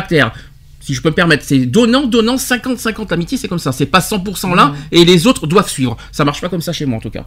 Si 0.81 0.93
je 0.93 1.01
peux 1.01 1.09
me 1.09 1.15
permettre, 1.15 1.45
c'est 1.47 1.65
donnant, 1.65 2.05
donnant, 2.07 2.37
50-50 2.37 3.09
l'amitié, 3.11 3.39
c'est 3.39 3.49
comme 3.49 3.59
ça. 3.59 3.73
C'est 3.73 3.87
pas 3.87 4.01
100% 4.01 4.55
là 4.55 4.75
et 4.93 5.05
les 5.05 5.27
autres 5.27 5.47
doivent 5.47 5.69
suivre. 5.71 5.97
Ça 6.13 6.25
marche 6.25 6.41
pas 6.43 6.49
comme 6.51 6.61
ça 6.61 6.73
chez 6.75 6.85
moi 6.85 6.99
en 6.99 7.01
tout 7.01 7.11
cas. 7.11 7.21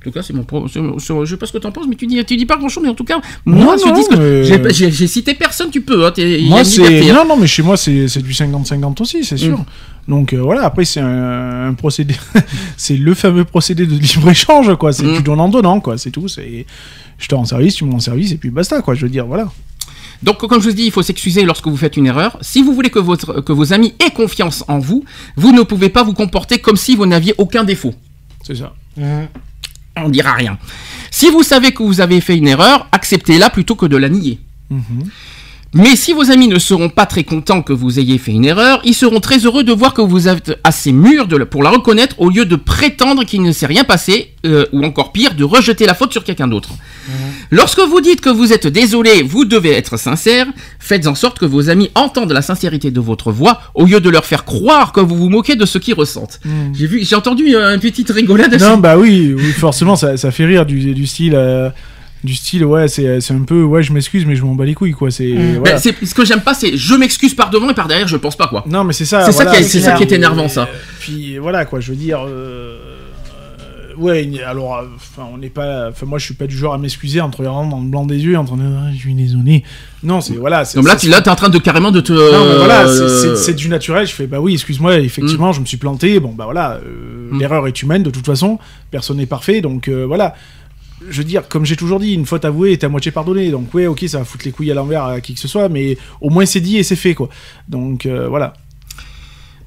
En 0.00 0.04
tout 0.04 0.10
cas, 0.10 0.22
c'est 0.22 0.32
mon. 0.32 0.42
pro- 0.42 0.66
je 0.66 1.24
sais 1.26 1.36
pas 1.36 1.46
ce 1.46 1.52
que 1.52 1.58
t'en 1.58 1.70
penses, 1.70 1.86
mais 1.88 1.94
tu 1.94 2.06
dis, 2.08 2.24
tu 2.24 2.36
dis 2.36 2.44
pas 2.46 2.56
grand 2.56 2.68
chose, 2.68 2.82
mais 2.82 2.88
en 2.88 2.94
tout 2.94 3.04
cas, 3.04 3.20
moi, 3.44 3.76
Non, 3.76 3.82
je 3.84 3.88
non, 3.88 3.94
dis 3.94 4.02
ce 4.02 4.08
que. 4.08 4.58
mais- 4.58 4.72
j'ai- 4.90 5.06
cité 5.06 5.34
personne, 5.34 5.70
tu 5.70 5.80
peux. 5.80 6.04
Hein, 6.06 6.12
Moi, 6.48 6.62
liberté, 6.64 7.10
hein. 7.10 7.14
Non, 7.14 7.24
non, 7.28 7.36
mais 7.36 7.46
chez 7.46 7.62
moi, 7.62 7.76
c'est 7.76 7.92
du 8.20 8.32
50-50 8.32 9.00
aussi, 9.00 9.24
c'est 9.24 9.36
sûr. 9.36 9.58
Mm. 9.58 9.64
Donc 10.08 10.32
euh, 10.32 10.38
voilà, 10.42 10.64
après, 10.64 10.84
c'est 10.84 10.98
un, 10.98 11.68
un 11.68 11.74
procédé. 11.74 12.16
c'est 12.76 12.96
le 12.96 13.14
fameux 13.14 13.44
procédé 13.44 13.86
de 13.86 13.94
libre-échange, 13.94 14.74
quoi. 14.76 14.92
C'est 14.92 15.04
Mm. 15.04 15.16
du 15.18 15.22
donnant-donnant, 15.22 15.78
quoi. 15.80 15.96
C'est 15.98 16.10
tout. 16.10 16.26
C'est. 16.26 16.66
Je 17.18 17.28
te 17.28 17.34
rends 17.36 17.44
service, 17.44 17.76
tu 17.76 17.84
me 17.84 17.92
rends 17.92 18.00
service, 18.00 18.32
et 18.32 18.36
puis 18.38 18.50
basta, 18.50 18.82
quoi. 18.82 18.94
Je 18.94 19.02
veux 19.02 19.08
dire, 19.10 19.26
voilà. 19.26 19.52
Donc, 20.22 20.38
comme 20.38 20.60
je 20.62 20.68
vous 20.68 20.74
dis, 20.74 20.84
il 20.84 20.92
faut 20.92 21.02
s'excuser 21.02 21.44
lorsque 21.44 21.66
vous 21.66 21.76
faites 21.76 21.96
une 21.96 22.06
erreur. 22.06 22.38
Si 22.40 22.62
vous 22.62 22.74
voulez 22.74 22.90
que, 22.90 22.98
votre, 22.98 23.40
que 23.40 23.52
vos 23.52 23.72
amis 23.72 23.94
aient 24.04 24.10
confiance 24.10 24.64
en 24.68 24.78
vous, 24.78 25.04
vous 25.36 25.52
ne 25.52 25.62
pouvez 25.62 25.88
pas 25.88 26.02
vous 26.02 26.14
comporter 26.14 26.58
comme 26.58 26.76
si 26.76 26.94
vous 26.94 27.06
n'aviez 27.06 27.34
aucun 27.38 27.64
défaut. 27.64 27.94
C'est 28.42 28.54
ça. 28.54 28.74
Mmh. 28.96 29.24
On 29.96 30.08
dira 30.08 30.32
rien. 30.32 30.58
Si 31.10 31.28
vous 31.30 31.42
savez 31.42 31.72
que 31.72 31.82
vous 31.82 32.00
avez 32.00 32.20
fait 32.20 32.36
une 32.36 32.48
erreur, 32.48 32.88
acceptez-la 32.92 33.50
plutôt 33.50 33.74
que 33.74 33.86
de 33.86 33.96
la 33.96 34.08
nier. 34.08 34.38
Mhm. 34.70 35.10
Mais 35.74 35.96
si 35.96 36.12
vos 36.12 36.30
amis 36.30 36.48
ne 36.48 36.58
seront 36.58 36.90
pas 36.90 37.06
très 37.06 37.24
contents 37.24 37.62
que 37.62 37.72
vous 37.72 37.98
ayez 37.98 38.18
fait 38.18 38.32
une 38.32 38.44
erreur, 38.44 38.80
ils 38.84 38.94
seront 38.94 39.20
très 39.20 39.38
heureux 39.38 39.64
de 39.64 39.72
voir 39.72 39.94
que 39.94 40.02
vous 40.02 40.28
êtes 40.28 40.58
assez 40.64 40.92
mûr 40.92 41.26
de 41.26 41.38
pour 41.44 41.62
la 41.62 41.70
reconnaître 41.70 42.20
au 42.20 42.28
lieu 42.28 42.44
de 42.44 42.56
prétendre 42.56 43.24
qu'il 43.24 43.40
ne 43.42 43.52
s'est 43.52 43.66
rien 43.66 43.82
passé, 43.84 44.32
euh, 44.44 44.66
ou 44.72 44.84
encore 44.84 45.12
pire, 45.12 45.34
de 45.34 45.44
rejeter 45.44 45.86
la 45.86 45.94
faute 45.94 46.12
sur 46.12 46.24
quelqu'un 46.24 46.46
d'autre. 46.46 46.70
Lorsque 47.50 47.80
vous 47.80 48.00
dites 48.02 48.20
que 48.20 48.28
vous 48.28 48.52
êtes 48.52 48.66
désolé, 48.66 49.22
vous 49.22 49.44
devez 49.46 49.70
être 49.72 49.96
sincère. 49.98 50.46
Faites 50.78 51.06
en 51.06 51.14
sorte 51.14 51.38
que 51.38 51.46
vos 51.46 51.70
amis 51.70 51.90
entendent 51.94 52.32
la 52.32 52.42
sincérité 52.42 52.90
de 52.90 53.00
votre 53.00 53.32
voix, 53.32 53.60
au 53.74 53.86
lieu 53.86 54.00
de 54.00 54.10
leur 54.10 54.26
faire 54.26 54.44
croire 54.44 54.92
que 54.92 55.00
vous 55.00 55.16
vous 55.16 55.30
moquez 55.30 55.56
de 55.56 55.64
ce 55.64 55.78
qu'ils 55.78 55.94
ressentent. 55.94 56.38
J'ai 56.74 56.86
vu, 56.86 57.02
j'ai 57.02 57.16
entendu 57.16 57.56
euh, 57.56 57.74
une 57.74 57.80
petite 57.80 58.10
rigolade. 58.10 58.60
Non, 58.60 58.76
bah 58.76 58.98
oui, 58.98 59.34
oui 59.34 59.52
forcément, 59.52 59.96
ça, 59.96 60.18
ça 60.18 60.30
fait 60.30 60.44
rire 60.44 60.66
du, 60.66 60.94
du 60.94 61.06
style. 61.06 61.34
euh, 61.34 61.70
du 62.24 62.34
style, 62.34 62.64
ouais, 62.64 62.86
c'est 62.88 63.20
c'est 63.20 63.34
un 63.34 63.42
peu, 63.42 63.62
ouais, 63.62 63.82
je 63.82 63.92
m'excuse, 63.92 64.24
mais 64.26 64.36
je 64.36 64.44
m'en 64.44 64.54
bats 64.54 64.64
les 64.64 64.74
couilles, 64.74 64.92
quoi. 64.92 65.10
C'est. 65.10 65.32
Ben, 65.32 65.58
voilà. 65.58 65.78
c'est- 65.78 66.04
ce 66.04 66.14
que 66.14 66.24
j'aime 66.24 66.40
pas, 66.42 66.54
c'est 66.54 66.76
je 66.76 66.94
m'excuse 66.94 67.34
par 67.34 67.50
devant 67.50 67.68
et 67.70 67.74
par 67.74 67.88
derrière, 67.88 68.06
je 68.08 68.16
pense 68.16 68.36
pas 68.36 68.46
quoi. 68.48 68.64
Non, 68.68 68.84
mais 68.84 68.92
c'est 68.92 69.04
ça. 69.04 69.24
C'est 69.24 69.32
ça 69.32 69.44
voilà, 69.44 69.58
qui 69.58 69.64
est- 69.64 69.68
c'est 69.68 69.80
ça 69.80 69.92
qui 69.92 70.02
est 70.04 70.12
énervant, 70.12 70.48
ça. 70.48 70.68
Puis 71.00 71.38
voilà, 71.38 71.64
quoi, 71.64 71.80
je 71.80 71.90
veux 71.90 71.96
dire. 71.96 72.20
euh, 72.26 72.28
euh, 72.28 73.94
Ouais, 73.98 74.26
alors, 74.46 74.76
euh, 74.78 74.84
enfin, 74.96 75.28
on 75.32 75.36
n'est 75.36 75.50
pas. 75.50 75.90
Enfin, 75.90 76.06
moi, 76.06 76.18
je 76.18 76.24
suis 76.24 76.34
pas 76.34 76.46
du 76.46 76.56
genre 76.56 76.72
à 76.72 76.78
m'excuser 76.78 77.20
en 77.20 77.28
te 77.28 77.36
regardant 77.36 77.66
dans 77.66 77.78
le 77.80 77.86
blanc 77.88 78.06
des 78.06 78.16
yeux, 78.18 78.38
en 78.38 78.44
train 78.44 78.56
de 78.56 78.62
Ah, 78.64 78.90
je 78.92 78.98
suis 78.98 79.14
désolé. 79.14 79.64
Non, 80.02 80.20
c'est 80.22 80.32
voilà. 80.34 80.64
Donc 80.74 80.86
là, 80.86 80.96
tu 80.96 81.08
là, 81.08 81.20
t'es 81.20 81.28
en 81.30 81.34
train 81.36 81.50
de 81.50 81.58
carrément 81.58 81.90
de 81.90 82.00
te. 82.00 82.12
Non, 82.12 82.46
mais 82.48 82.56
voilà, 82.56 82.86
c'est- 82.88 83.50
euh, 83.50 83.54
du 83.54 83.68
naturel. 83.68 84.06
Je 84.06 84.12
fais, 84.14 84.26
bah 84.26 84.40
oui, 84.40 84.54
excuse-moi, 84.54 84.98
effectivement, 84.98 85.52
je 85.52 85.60
me 85.60 85.66
suis 85.66 85.76
planté. 85.76 86.20
Bon, 86.20 86.32
bah 86.32 86.44
voilà, 86.44 86.80
euh, 86.86 87.28
Mm. 87.32 87.38
l'erreur 87.38 87.66
est 87.68 87.82
humaine 87.82 88.02
de 88.02 88.10
toute 88.10 88.24
façon. 88.26 88.58
Personne 88.90 89.18
n'est 89.18 89.26
parfait, 89.26 89.60
donc 89.60 89.88
euh, 89.88 90.04
voilà. 90.06 90.34
Je 91.08 91.18
veux 91.18 91.24
dire, 91.24 91.48
comme 91.48 91.64
j'ai 91.64 91.76
toujours 91.76 92.00
dit, 92.00 92.14
une 92.14 92.26
faute 92.26 92.44
avouée 92.44 92.72
est 92.72 92.84
à 92.84 92.88
moitié 92.88 93.10
pardonnée. 93.10 93.50
Donc, 93.50 93.72
ouais, 93.74 93.86
ok, 93.86 94.04
ça 94.06 94.18
va 94.18 94.24
foutre 94.24 94.44
les 94.44 94.52
couilles 94.52 94.70
à 94.70 94.74
l'envers 94.74 95.04
à 95.04 95.20
qui 95.20 95.34
que 95.34 95.40
ce 95.40 95.48
soit, 95.48 95.68
mais 95.68 95.96
au 96.20 96.30
moins 96.30 96.46
c'est 96.46 96.60
dit 96.60 96.78
et 96.78 96.82
c'est 96.82 96.96
fait, 96.96 97.14
quoi. 97.14 97.28
Donc, 97.68 98.06
euh, 98.06 98.28
voilà. 98.28 98.54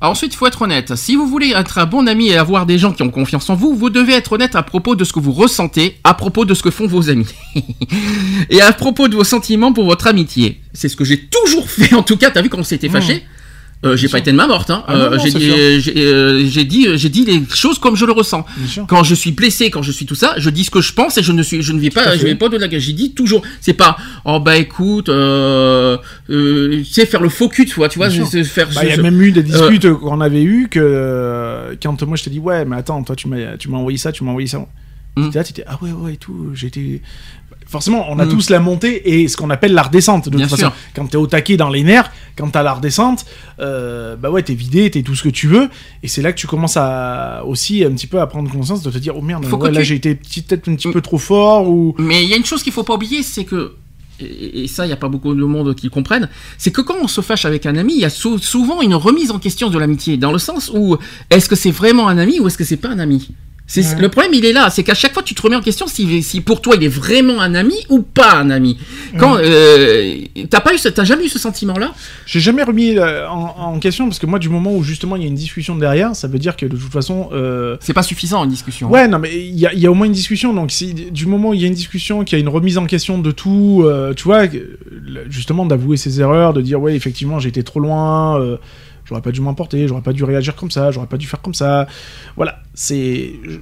Alors 0.01 0.11
ensuite, 0.11 0.33
il 0.33 0.37
faut 0.37 0.45
être 0.45 0.61
honnête. 0.61 0.95
Si 0.95 1.15
vous 1.15 1.27
voulez 1.27 1.53
être 1.55 1.77
un 1.77 1.85
bon 1.85 2.07
ami 2.07 2.27
et 2.27 2.37
avoir 2.37 2.65
des 2.65 2.77
gens 2.77 2.91
qui 2.91 3.01
ont 3.01 3.09
confiance 3.09 3.49
en 3.49 3.55
vous, 3.55 3.73
vous 3.75 3.89
devez 3.89 4.13
être 4.13 4.33
honnête 4.33 4.55
à 4.55 4.61
propos 4.61 4.95
de 4.95 5.03
ce 5.03 5.13
que 5.13 5.19
vous 5.19 5.31
ressentez, 5.31 5.97
à 6.03 6.13
propos 6.13 6.45
de 6.45 6.53
ce 6.53 6.61
que 6.61 6.69
font 6.69 6.85
vos 6.85 7.09
amis. 7.09 7.27
et 8.49 8.61
à 8.61 8.73
propos 8.73 9.07
de 9.07 9.15
vos 9.15 9.23
sentiments 9.23 9.73
pour 9.73 9.85
votre 9.85 10.07
amitié. 10.07 10.61
C'est 10.73 10.89
ce 10.89 10.95
que 10.95 11.05
j'ai 11.05 11.25
toujours 11.27 11.69
fait, 11.69 11.93
en 11.95 12.03
tout 12.03 12.17
cas. 12.17 12.29
T'as 12.29 12.41
vu 12.41 12.49
quand 12.49 12.61
s'était 12.63 12.89
fâché 12.89 13.23
Euh, 13.83 13.95
j'ai 13.95 14.07
pas 14.07 14.19
été 14.19 14.31
de 14.31 14.35
ma 14.35 14.47
morte. 14.47 14.69
Hein. 14.69 14.83
Ah 14.87 14.93
Euh, 14.93 15.19
j'ai 15.19 15.31
dit, 15.31 15.51
euh, 15.51 16.45
j'ai 16.47 16.63
dit, 16.63 16.87
j'ai 16.97 17.09
dit 17.09 17.25
les 17.25 17.43
choses 17.53 17.77
comme 17.77 17.95
je 17.95 18.05
le 18.05 18.13
ressens. 18.13 18.45
Quand 18.87 19.03
je 19.03 19.13
suis 19.15 19.31
blessé, 19.31 19.69
quand 19.69 19.81
je 19.81 19.91
suis 19.91 20.05
tout 20.05 20.15
ça, 20.15 20.33
je 20.37 20.49
dis 20.49 20.63
ce 20.63 20.71
que 20.71 20.81
je 20.81 20.93
pense 20.93 21.17
et 21.17 21.23
je 21.23 21.31
ne 21.31 21.43
suis, 21.43 21.61
je 21.61 21.73
ne 21.73 21.79
vais 21.79 21.89
pas, 21.89 22.17
je 22.17 22.23
vais 22.23 22.35
pas 22.35 22.49
de 22.49 22.57
la 22.57 22.67
J'ai 22.79 22.93
dit 22.93 23.13
toujours. 23.13 23.41
C'est 23.61 23.73
pas, 23.73 23.97
oh 24.25 24.39
bah 24.39 24.57
écoute, 24.57 25.05
tu 25.05 26.85
sais 26.85 27.05
faire 27.05 27.21
le 27.21 27.29
faux 27.29 27.49
cul, 27.49 27.65
tu 27.65 27.75
vois, 27.75 27.89
tu 27.89 27.99
vois, 27.99 28.09
faire. 28.09 28.67
Bah, 28.73 28.81
Il 28.83 28.89
y 28.89 28.91
a 28.91 28.97
même 29.01 29.21
eu 29.21 29.31
des 29.31 29.43
disputes 29.43 29.91
qu'on 29.93 30.21
avait 30.21 30.43
eues 30.43 30.67
que 30.69 31.77
quand 31.81 32.01
moi 32.03 32.17
je 32.17 32.23
te 32.23 32.29
dis 32.29 32.39
ouais 32.39 32.65
mais 32.65 32.77
attends 32.77 33.03
toi 33.03 33.15
tu 33.15 33.27
m'as 33.27 33.57
tu 33.57 33.69
m'as 33.69 33.77
envoyé 33.77 33.97
ça 33.97 34.11
tu 34.11 34.23
m'as 34.23 34.31
envoyé 34.31 34.47
ça. 34.47 34.65
T'étais 35.15 35.37
là, 35.37 35.43
t'étais 35.45 35.63
ah 35.65 35.77
ouais 35.81 35.91
ouais 35.91 36.13
et 36.13 36.17
tout 36.17 36.51
j'étais 36.53 37.01
forcément 37.67 38.05
on 38.09 38.19
a 38.19 38.25
Mm. 38.25 38.29
tous 38.29 38.49
la 38.49 38.59
montée 38.59 39.21
et 39.21 39.27
ce 39.27 39.35
qu'on 39.37 39.49
appelle 39.49 39.73
la 39.73 39.83
redescente 39.83 40.29
de 40.29 40.37
Bien 40.37 40.47
toute 40.47 40.57
sûr. 40.57 40.69
façon 40.69 40.81
quand 40.95 41.07
t'es 41.07 41.17
au 41.17 41.27
taquet 41.27 41.57
dans 41.57 41.69
les 41.69 41.83
nerfs 41.83 42.11
quand 42.37 42.49
t'as 42.49 42.63
la 42.63 42.73
redescente 42.73 43.25
euh, 43.59 44.15
bah 44.15 44.29
ouais 44.31 44.43
t'es 44.43 44.53
vidé 44.53 44.89
t'es 44.91 45.01
tout 45.01 45.15
ce 45.15 45.23
que 45.23 45.29
tu 45.29 45.47
veux 45.47 45.69
et 46.03 46.07
c'est 46.07 46.21
là 46.21 46.31
que 46.31 46.37
tu 46.37 46.47
commences 46.47 46.77
à 46.77 47.43
aussi 47.45 47.83
un 47.83 47.91
petit 47.91 48.07
peu 48.07 48.19
à 48.21 48.27
prendre 48.27 48.49
conscience 48.51 48.81
de 48.83 48.91
te 48.91 48.97
dire 48.97 49.17
oh 49.17 49.21
merde 49.21 49.45
ouais, 49.45 49.71
là 49.71 49.79
tu- 49.79 49.85
j'ai 49.87 49.95
été 49.95 50.15
peut-être 50.15 50.67
un 50.69 50.75
petit 50.75 50.91
peu 50.91 51.01
trop 51.01 51.17
fort 51.17 51.67
ou 51.69 51.95
Mais 51.97 52.23
il 52.23 52.29
y 52.29 52.33
a 52.33 52.37
une 52.37 52.45
chose 52.45 52.61
qu'il 52.63 52.73
faut 52.73 52.83
pas 52.83 52.93
oublier, 52.95 53.23
c'est 53.23 53.45
que 53.45 53.73
et 54.17 54.67
ça, 54.69 54.85
il 54.85 54.87
n'y 54.87 54.93
a 54.93 54.97
pas 54.97 55.09
beaucoup 55.09 55.35
de 55.35 55.43
monde 55.43 55.75
qui 55.75 55.89
comprennent, 55.89 56.29
c'est 56.57 56.71
que 56.71 56.79
quand 56.79 56.95
on 57.01 57.07
se 57.09 57.19
fâche 57.19 57.43
avec 57.43 57.65
un 57.65 57.75
ami, 57.75 57.95
il 57.95 57.99
y 57.99 58.05
a 58.05 58.09
sou- 58.09 58.37
souvent 58.37 58.81
une 58.81 58.95
remise 58.95 59.29
en 59.29 59.39
question 59.39 59.69
de 59.69 59.77
l'amitié, 59.77 60.15
dans 60.15 60.31
le 60.31 60.37
sens 60.39 60.71
où 60.73 60.95
est-ce 61.29 61.49
que 61.49 61.55
c'est 61.57 61.69
vraiment 61.71 62.07
un 62.07 62.17
ami 62.17 62.39
ou 62.39 62.47
est-ce 62.47 62.57
que 62.57 62.63
c'est 62.63 62.77
pas 62.77 62.87
un 62.87 62.99
ami? 62.99 63.31
Ouais. 63.75 63.83
Le 63.99 64.09
problème, 64.09 64.31
il 64.35 64.45
est 64.45 64.53
là, 64.53 64.69
c'est 64.69 64.83
qu'à 64.83 64.93
chaque 64.93 65.13
fois, 65.13 65.23
tu 65.23 65.33
te 65.33 65.41
remets 65.41 65.55
en 65.55 65.61
question 65.61 65.87
si, 65.87 66.21
si 66.21 66.41
pour 66.41 66.61
toi, 66.61 66.75
il 66.77 66.83
est 66.83 66.87
vraiment 66.87 67.41
un 67.41 67.55
ami 67.55 67.73
ou 67.89 68.03
pas 68.03 68.35
un 68.35 68.51
ami. 68.51 68.77
Quand 69.17 69.37
euh, 69.39 70.17
t'as 70.51 70.59
pas 70.59 70.73
eu, 70.75 70.77
ce- 70.77 70.87
t'as 70.89 71.03
jamais 71.03 71.25
eu 71.25 71.29
ce 71.29 71.39
sentiment-là? 71.39 71.93
J'ai 72.27 72.39
jamais 72.39 72.61
remis 72.61 72.97
euh, 72.97 73.27
en, 73.27 73.55
en 73.57 73.79
question 73.79 74.05
parce 74.07 74.19
que 74.19 74.27
moi, 74.27 74.37
du 74.37 74.49
moment 74.49 74.71
où 74.75 74.83
justement 74.83 75.15
il 75.15 75.23
y 75.23 75.25
a 75.25 75.27
une 75.27 75.33
discussion 75.35 75.75
derrière, 75.75 76.15
ça 76.15 76.27
veut 76.27 76.37
dire 76.37 76.55
que 76.55 76.67
de 76.67 76.77
toute 76.77 76.91
façon. 76.91 77.29
euh, 77.33 77.75
C'est 77.79 77.93
pas 77.93 78.03
suffisant 78.03 78.43
une 78.43 78.51
discussion. 78.51 78.87
Ouais, 78.89 79.07
non, 79.07 79.17
mais 79.17 79.33
il 79.35 79.57
y, 79.59 79.65
a- 79.65 79.73
il 79.73 79.79
y 79.79 79.87
a 79.87 79.91
au 79.91 79.95
moins 79.95 80.05
une 80.05 80.11
discussion. 80.13 80.53
Donc, 80.53 80.69
si, 80.71 80.93
du 80.93 81.25
moment 81.25 81.49
où 81.49 81.53
il 81.55 81.61
y 81.61 81.63
a 81.63 81.67
une 81.67 81.73
discussion, 81.73 82.23
qu'il 82.23 82.37
y 82.37 82.41
a 82.41 82.43
une 82.43 82.49
remise 82.49 82.77
en 82.77 82.85
question 82.85 83.17
de 83.17 83.31
tout, 83.31 83.83
tu 84.15 84.23
vois, 84.25 84.43
justement 85.29 85.65
d'avouer 85.65 85.97
ses 85.97 86.21
erreurs, 86.21 86.53
de 86.53 86.61
dire, 86.61 86.79
ouais, 86.79 86.95
effectivement, 86.95 87.39
j'ai 87.39 87.49
été 87.49 87.63
trop 87.63 87.79
loin, 87.79 88.39
j'aurais 89.05 89.21
pas 89.21 89.31
dû 89.31 89.41
m'emporter, 89.41 89.87
j'aurais 89.87 90.01
pas 90.01 90.13
dû 90.13 90.23
réagir 90.23 90.55
comme 90.55 90.71
ça, 90.71 90.91
j'aurais 90.91 91.07
pas 91.07 91.17
dû 91.17 91.27
faire 91.27 91.41
comme 91.41 91.53
ça. 91.53 91.87
Voilà, 92.35 92.59
c'est. 92.73 93.33
je- 93.43 93.59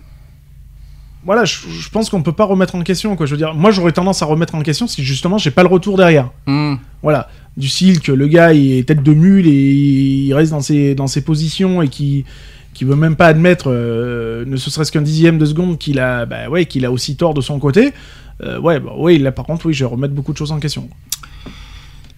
Voilà, 1.26 1.46
je, 1.46 1.56
je 1.70 1.90
pense 1.90 2.10
qu'on 2.10 2.22
peut 2.22 2.34
pas 2.34 2.44
remettre 2.46 2.76
en 2.76 2.82
question, 2.82 3.16
quoi. 3.16 3.26
Je 3.26 3.32
veux 3.32 3.38
dire, 3.38 3.54
moi, 3.54 3.72
j'aurais 3.72 3.94
tendance 3.94 4.22
à 4.22 4.26
remettre 4.26 4.56
en 4.56 4.62
question 4.62 4.88
si 4.88 5.04
justement 5.04 5.38
j'ai 5.38 5.52
pas 5.52 5.64
le 5.64 5.70
retour 5.70 5.96
derrière. 5.98 6.32
Hmm. 6.48 6.76
Voilà, 7.02 7.30
du 7.56 7.68
style 7.70 8.02
que 8.02 8.12
le 8.12 8.28
gars 8.28 8.52
il 8.54 8.74
est 8.80 8.88
tête 8.88 9.04
de 9.04 9.14
mule 9.14 9.48
et 9.48 9.52
il 9.52 10.34
reste 10.34 10.52
dans 10.52 10.62
ses, 10.62 10.96
dans 10.96 11.08
ses 11.08 11.22
positions 11.24 11.82
et 11.82 11.88
qui 11.88 12.26
qui 12.74 12.86
veut 12.86 12.96
même 12.96 13.16
pas 13.16 13.28
admettre, 13.28 13.66
euh, 13.68 14.46
ne 14.48 14.58
serait-ce 14.58 14.92
qu'un 14.92 15.04
dixième 15.04 15.38
de 15.38 15.46
seconde, 15.46 15.78
qu'il 15.78 16.00
a, 16.00 16.26
bah 16.26 16.50
ouais, 16.50 16.66
qu'il 16.66 16.86
a 16.86 16.92
aussi 16.92 17.16
tort 17.16 17.36
de 17.36 17.42
son 17.42 17.60
côté. 17.60 17.94
Euh, 18.42 18.60
ouais, 18.60 18.80
bah, 18.80 18.94
ouais, 18.98 19.20
là 19.20 19.32
par 19.32 19.46
contre, 19.46 19.68
oui, 19.68 19.74
je 19.76 19.86
vais 19.86 19.92
remettre 19.92 20.16
beaucoup 20.16 20.34
de 20.34 20.38
choses 20.40 20.52
en 20.52 20.60
question. 20.60 20.90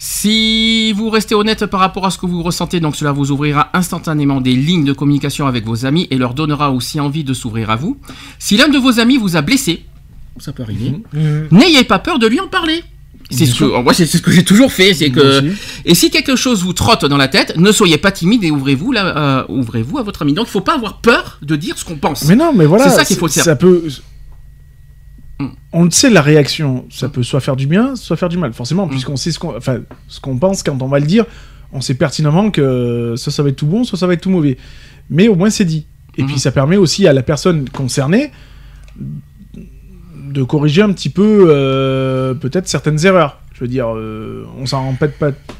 Si 0.07 0.93
vous 0.93 1.09
restez 1.09 1.33
honnête 1.33 1.65
par 1.65 1.79
rapport 1.79 2.05
à 2.05 2.11
ce 2.11 2.19
que 2.19 2.27
vous 2.27 2.43
ressentez, 2.43 2.79
donc 2.79 2.95
cela 2.95 3.11
vous 3.11 3.31
ouvrira 3.31 3.69
instantanément 3.73 4.39
des 4.39 4.53
lignes 4.55 4.85
de 4.85 4.93
communication 4.93 5.47
avec 5.47 5.65
vos 5.65 5.87
amis 5.87 6.07
et 6.11 6.17
leur 6.17 6.35
donnera 6.35 6.71
aussi 6.71 6.99
envie 6.99 7.23
de 7.23 7.33
s'ouvrir 7.33 7.71
à 7.71 7.75
vous. 7.75 7.97
Si 8.37 8.55
l'un 8.55 8.67
de 8.67 8.77
vos 8.77 8.99
amis 8.99 9.17
vous 9.17 9.35
a 9.35 9.41
blessé, 9.41 9.83
ça 10.37 10.51
peut 10.53 10.61
arriver, 10.61 10.93
Mhm. 11.11 11.47
n'ayez 11.49 11.83
pas 11.85 11.97
peur 11.97 12.19
de 12.19 12.27
lui 12.27 12.39
en 12.39 12.47
parler. 12.47 12.83
C'est 13.31 13.47
ce 13.47 13.57
que, 13.57 13.81
moi, 13.81 13.95
c'est 13.95 14.05
ce 14.05 14.19
que 14.19 14.29
j'ai 14.29 14.43
toujours 14.43 14.71
fait, 14.71 14.93
c'est 14.93 15.09
que, 15.09 15.43
et 15.85 15.95
si 15.95 16.11
quelque 16.11 16.35
chose 16.35 16.61
vous 16.63 16.73
trotte 16.73 17.05
dans 17.05 17.17
la 17.17 17.27
tête, 17.27 17.57
ne 17.57 17.71
soyez 17.71 17.97
pas 17.97 18.11
timide 18.11 18.43
et 18.43 18.51
ouvrez-vous 18.51 18.91
là, 18.91 19.05
euh, 19.17 19.43
ouvrez-vous 19.49 19.97
à 19.97 20.03
votre 20.03 20.21
ami. 20.21 20.33
Donc, 20.33 20.45
il 20.47 20.51
faut 20.51 20.61
pas 20.61 20.75
avoir 20.75 20.99
peur 20.99 21.39
de 21.41 21.55
dire 21.55 21.79
ce 21.79 21.83
qu'on 21.83 21.95
pense. 21.95 22.25
Mais 22.25 22.35
non, 22.35 22.53
mais 22.53 22.67
voilà, 22.67 22.87
C'est 22.89 22.95
ça 22.95 23.05
qu'il 23.05 23.17
faut 23.17 23.27
faire. 23.27 23.43
Ça 23.43 23.55
peut. 23.55 23.81
Mm. 25.39 25.47
On 25.73 25.83
le 25.83 25.91
sait, 25.91 26.09
la 26.09 26.21
réaction, 26.21 26.85
ça 26.89 27.09
peut 27.09 27.23
soit 27.23 27.41
faire 27.41 27.55
du 27.55 27.67
bien, 27.67 27.95
soit 27.95 28.15
faire 28.15 28.29
du 28.29 28.37
mal. 28.37 28.53
Forcément, 28.53 28.87
puisqu'on 28.87 29.15
sait 29.17 29.31
ce 29.31 29.39
qu'on, 29.39 29.55
enfin, 29.57 29.79
ce 30.07 30.19
qu'on 30.19 30.37
pense 30.37 30.63
quand 30.63 30.81
on 30.81 30.87
va 30.87 30.99
le 30.99 31.05
dire, 31.05 31.25
on 31.73 31.81
sait 31.81 31.95
pertinemment 31.95 32.51
que 32.51 33.15
soit 33.17 33.31
ça 33.33 33.43
va 33.43 33.49
être 33.49 33.55
tout 33.57 33.65
bon, 33.67 33.83
soit 33.83 33.97
ça 33.99 34.07
va 34.07 34.13
être 34.13 34.21
tout 34.21 34.29
mauvais. 34.29 34.57
Mais 35.09 35.27
au 35.27 35.35
moins 35.35 35.49
c'est 35.49 35.65
dit. 35.65 35.87
Et 36.17 36.21
Mhm. 36.21 36.27
puis 36.29 36.39
ça 36.39 36.51
permet 36.51 36.77
aussi 36.77 37.05
à 37.07 37.11
la 37.13 37.21
personne 37.23 37.67
concernée 37.69 38.31
de 40.31 40.43
corriger 40.43 40.81
un 40.81 40.91
petit 40.91 41.09
peu 41.09 41.47
euh, 41.49 42.33
peut-être 42.33 42.67
certaines 42.67 43.05
erreurs. 43.05 43.41
Je 43.53 43.61
veux 43.61 43.67
dire, 43.69 43.87
euh, 43.95 44.45
on 44.59 44.65
s'en 44.65 44.81
rend 44.83 44.93
pas, 44.95 45.07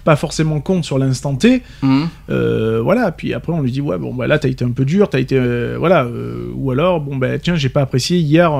pas 0.04 0.16
forcément 0.18 0.60
compte 0.60 0.84
sur 0.84 0.98
l'instant 0.98 1.36
T. 1.36 1.62
Mhm. 1.82 2.08
Euh, 2.30 2.82
voilà, 2.82 3.12
puis 3.12 3.34
après 3.34 3.54
on 3.54 3.62
lui 3.62 3.72
dit 3.72 3.80
ouais 3.82 3.98
bon 3.98 4.14
bah 4.14 4.28
là 4.28 4.38
t'as 4.38 4.50
été 4.50 4.66
un 4.66 4.72
peu 4.72 4.84
dur, 4.84 5.10
t'as 5.10 5.20
été 5.20 5.40
voilà, 5.78 6.08
ou 6.54 6.72
alors 6.72 7.00
bon 7.00 7.16
bah 7.16 7.38
tiens 7.40 7.56
j'ai 7.56 7.70
pas 7.70 7.82
apprécié 7.82 8.18
hier 8.20 8.52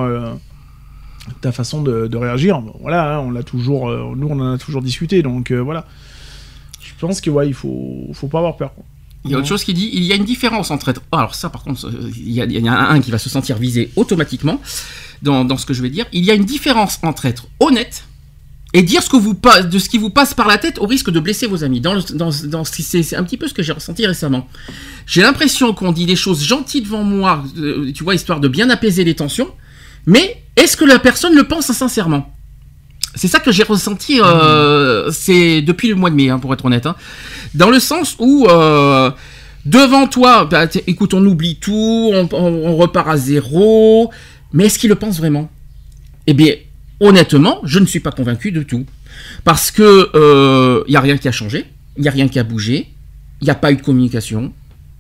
ta 1.42 1.52
façon 1.52 1.82
de, 1.82 2.08
de 2.08 2.18
réagir. 2.18 2.62
Voilà, 2.82 3.16
hein, 3.16 3.20
on 3.20 3.32
l'a 3.32 3.44
toujours, 3.44 3.90
euh, 3.90 4.14
nous 4.16 4.28
on 4.30 4.40
en 4.40 4.54
a 4.54 4.58
toujours 4.58 4.82
discuté 4.82 5.22
donc 5.22 5.52
euh, 5.52 5.60
voilà. 5.60 5.86
Je 6.82 6.94
pense 7.00 7.22
que 7.22 7.30
ouais 7.30 7.48
il 7.48 7.54
faut, 7.54 8.10
faut 8.14 8.28
pas 8.28 8.40
avoir 8.40 8.58
peur. 8.58 8.72
Il 9.24 9.32
y 9.32 9.34
a 9.34 9.40
autre 9.40 9.48
chose 9.48 9.64
qui 9.64 9.74
dit, 9.74 9.90
il 9.92 10.04
y 10.04 10.14
a 10.14 10.16
une 10.16 10.24
différence 10.24 10.70
entre 10.70 10.90
être... 10.90 11.02
oh, 11.12 11.18
alors 11.18 11.34
ça 11.34 11.50
par 11.50 11.64
contre, 11.64 11.90
il 12.16 12.32
y, 12.32 12.42
a, 12.42 12.46
il 12.46 12.52
y 12.52 12.70
en 12.70 12.74
a 12.74 12.78
un 12.78 13.02
qui 13.02 13.10
va 13.10 13.18
se 13.18 13.28
sentir 13.28 13.58
visé 13.58 13.92
automatiquement 13.96 14.62
dans, 15.24 15.44
dans 15.44 15.58
ce 15.58 15.66
que 15.66 15.74
je 15.74 15.82
vais 15.82 15.90
dire. 15.90 16.06
Il 16.14 16.24
y 16.24 16.30
a 16.30 16.36
une 16.36 16.46
différence 16.46 17.00
entre 17.02 17.26
être 17.26 17.48
honnête 17.60 18.06
et 18.76 18.84
dire 18.84 19.02
ce, 19.02 19.10
que 19.10 19.16
vous, 19.16 19.34
de 19.34 19.80
ce 19.80 19.90
qui 19.90 19.98
vous 19.98 20.10
passe 20.12 20.34
par 20.34 20.48
la 20.48 20.58
tête 20.58 20.78
au 20.80 20.86
risque 20.86 21.10
de 21.10 21.20
blesser 21.20 21.48
vos 21.48 21.64
amis. 21.64 21.80
Dans 21.82 21.96
dans, 22.14 22.30
dans, 22.44 22.64
c'est 22.66 23.16
un 23.16 23.24
petit 23.24 23.38
peu 23.38 23.48
ce 23.48 23.54
que 23.54 23.64
j'ai 23.64 23.72
ressenti 23.72 24.06
récemment. 24.06 24.48
J'ai 25.08 25.22
l'impression 25.22 25.74
qu'on 25.74 25.92
dit 25.92 26.06
des 26.06 26.18
choses 26.18 26.44
gentilles 26.44 26.82
devant 26.82 27.04
moi, 27.04 27.44
euh, 27.58 27.92
tu 27.94 28.04
vois, 28.04 28.14
histoire 28.14 28.40
de 28.40 28.48
bien 28.48 28.70
apaiser 28.70 29.04
les 29.04 29.16
tensions, 29.16 29.50
mais 30.06 30.38
est-ce 30.56 30.78
que 30.78 30.86
la 30.86 31.00
personne 31.00 31.36
le 31.36 31.44
pense 31.44 31.72
sincèrement? 31.72 32.32
C'est 33.16 33.28
ça 33.30 33.40
que 33.40 33.52
j'ai 33.52 33.64
ressenti, 33.64 34.20
euh, 34.22 35.10
c'est 35.12 35.62
depuis 35.62 35.88
le 35.88 35.96
mois 35.96 36.10
de 36.10 36.16
mai, 36.16 36.30
hein, 36.30 36.40
pour 36.40 36.54
être 36.54 36.66
honnête. 36.66 36.86
hein. 36.86 36.96
Dans 37.54 37.70
le 37.70 37.80
sens 37.80 38.16
où, 38.20 38.46
euh, 38.50 39.10
devant 39.66 40.08
toi, 40.08 40.46
bah, 40.46 40.66
écoute, 40.88 41.14
on 41.14 41.26
oublie 41.26 41.56
tout, 41.56 42.12
on, 42.14 42.28
on- 42.34 42.68
on 42.68 42.76
repart 42.76 43.08
à 43.08 43.16
zéro, 43.18 44.12
mais 44.52 44.66
est-ce 44.66 44.78
qu'il 44.80 44.90
le 44.90 44.96
pense 44.96 45.18
vraiment? 45.18 45.50
Eh 46.28 46.34
bien, 46.34 46.56
honnêtement, 47.00 47.62
je 47.64 47.80
ne 47.80 47.86
suis 47.86 48.02
pas 48.02 48.12
convaincu 48.12 48.52
de 48.52 48.64
tout. 48.64 48.86
Parce 49.46 49.72
que 49.72 50.10
il 50.88 50.90
n'y 50.92 50.98
a 50.98 51.02
rien 51.02 51.18
qui 51.18 51.28
a 51.30 51.32
changé, 51.32 51.66
il 51.96 52.02
n'y 52.02 52.10
a 52.10 52.12
rien 52.12 52.28
qui 52.28 52.38
a 52.40 52.44
bougé, 52.44 52.90
il 53.42 53.46
n'y 53.46 53.50
a 53.52 53.56
pas 53.56 53.72
eu 53.72 53.78
de 53.78 53.82
communication, 53.82 54.52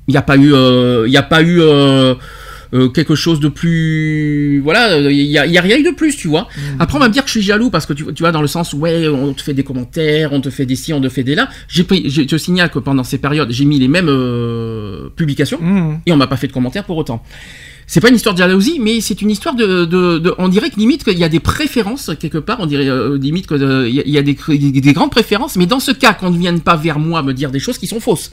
il 0.07 0.11
n'y 0.11 0.17
a 0.17 0.21
pas 0.21 0.37
eu, 0.37 0.53
euh, 0.53 1.03
il 1.05 1.11
y 1.11 1.17
a 1.17 1.23
pas 1.23 1.41
eu 1.43 1.59
euh, 2.75 2.89
quelque 2.89 3.15
chose 3.15 3.39
de 3.39 3.47
plus, 3.47 4.59
voilà, 4.63 4.97
il 4.99 5.15
y 5.15 5.37
a, 5.37 5.45
y 5.45 5.57
a 5.57 5.61
rien 5.61 5.77
eu 5.77 5.83
de 5.83 5.91
plus, 5.91 6.15
tu 6.17 6.27
vois. 6.27 6.47
Après, 6.79 6.97
on 6.97 6.99
va 6.99 7.07
me 7.07 7.13
dire 7.13 7.23
que 7.23 7.29
je 7.29 7.39
suis 7.39 7.41
jaloux 7.41 7.69
parce 7.69 7.85
que 7.85 7.93
tu, 7.93 8.05
tu 8.13 8.23
vois, 8.23 8.31
dans 8.31 8.41
le 8.41 8.47
sens 8.47 8.73
ouais, 8.73 9.07
on 9.07 9.33
te 9.33 9.41
fait 9.41 9.53
des 9.53 9.63
commentaires, 9.63 10.33
on 10.33 10.41
te 10.41 10.49
fait 10.49 10.65
des 10.65 10.75
ci, 10.75 10.93
on 10.93 11.01
te 11.01 11.09
fait 11.09 11.23
des 11.23 11.35
là. 11.35 11.49
J'ai 11.67 11.83
pris, 11.85 12.09
je 12.09 12.21
te 12.23 12.37
signale 12.37 12.69
que 12.69 12.79
pendant 12.79 13.03
ces 13.03 13.17
périodes, 13.17 13.51
j'ai 13.51 13.65
mis 13.65 13.79
les 13.79 13.87
mêmes 13.87 14.09
euh, 14.09 15.09
publications 15.15 15.45
Mmh. 15.61 15.99
et 16.05 16.11
on 16.11 16.17
m'a 16.17 16.27
pas 16.27 16.37
fait 16.37 16.47
de 16.47 16.53
commentaires 16.53 16.83
pour 16.83 16.97
autant. 16.97 17.23
C'est 17.87 18.01
pas 18.01 18.09
une 18.09 18.15
histoire 18.15 18.33
de 18.33 18.39
jalousie, 18.39 18.79
mais 18.81 18.99
c'est 18.99 19.21
une 19.21 19.29
histoire 19.29 19.53
de, 19.53 19.85
de, 19.85 20.17
de- 20.17 20.33
on 20.39 20.47
dirait 20.47 20.71
que 20.71 20.79
limite 20.79 21.03
qu'il 21.03 21.19
y 21.19 21.23
a 21.23 21.29
des 21.29 21.39
préférences 21.39 22.09
quelque 22.19 22.39
part, 22.39 22.57
on 22.59 22.65
dirait 22.65 22.87
euh, 22.87 23.15
limite 23.17 23.45
qu'il 23.47 23.57
y, 23.61 23.99
a- 23.99 24.03
il 24.05 24.09
y 24.09 24.17
a 24.17 24.23
des, 24.23 24.33
des 24.81 24.93
grandes 24.93 25.11
préférences, 25.11 25.55
mais 25.55 25.67
dans 25.67 25.79
ce 25.79 25.91
cas, 25.91 26.13
qu'on 26.13 26.31
ne 26.31 26.37
vienne 26.37 26.61
pas 26.61 26.75
vers 26.75 26.97
moi 26.97 27.21
me 27.21 27.31
dire 27.33 27.51
des 27.51 27.59
choses 27.59 27.77
qui 27.77 27.85
sont 27.87 27.99
fausses, 27.99 28.31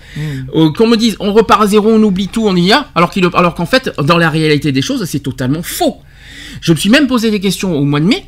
Euh, 0.57 0.71
qu'on 0.73 0.87
me 0.89 0.97
dise 0.97 1.17
on 1.21 1.33
repart 1.35 1.61
à 1.63 1.67
zéro, 1.67 1.91
on 1.91 2.03
oublie 2.03 2.29
tout, 2.29 2.47
on 2.47 2.57
y 2.57 2.73
a, 2.73 2.89
alors 2.95 3.11
qu'en 3.55 3.67
fait, 3.67 3.91
dans 4.03 4.17
la 4.17 4.31
réalité 4.31 4.73
des 4.73 4.83
choses, 4.83 5.05
c'est 5.05 5.21
totalement 5.21 5.63
faux. 5.63 5.99
Je 6.63 6.73
me 6.73 6.79
suis 6.79 6.91
même 6.91 7.07
posé 7.07 7.31
des 7.31 7.41
questions 7.41 7.77
au 7.77 7.85
mois 7.85 8.01
de 8.01 8.07
mai, 8.07 8.25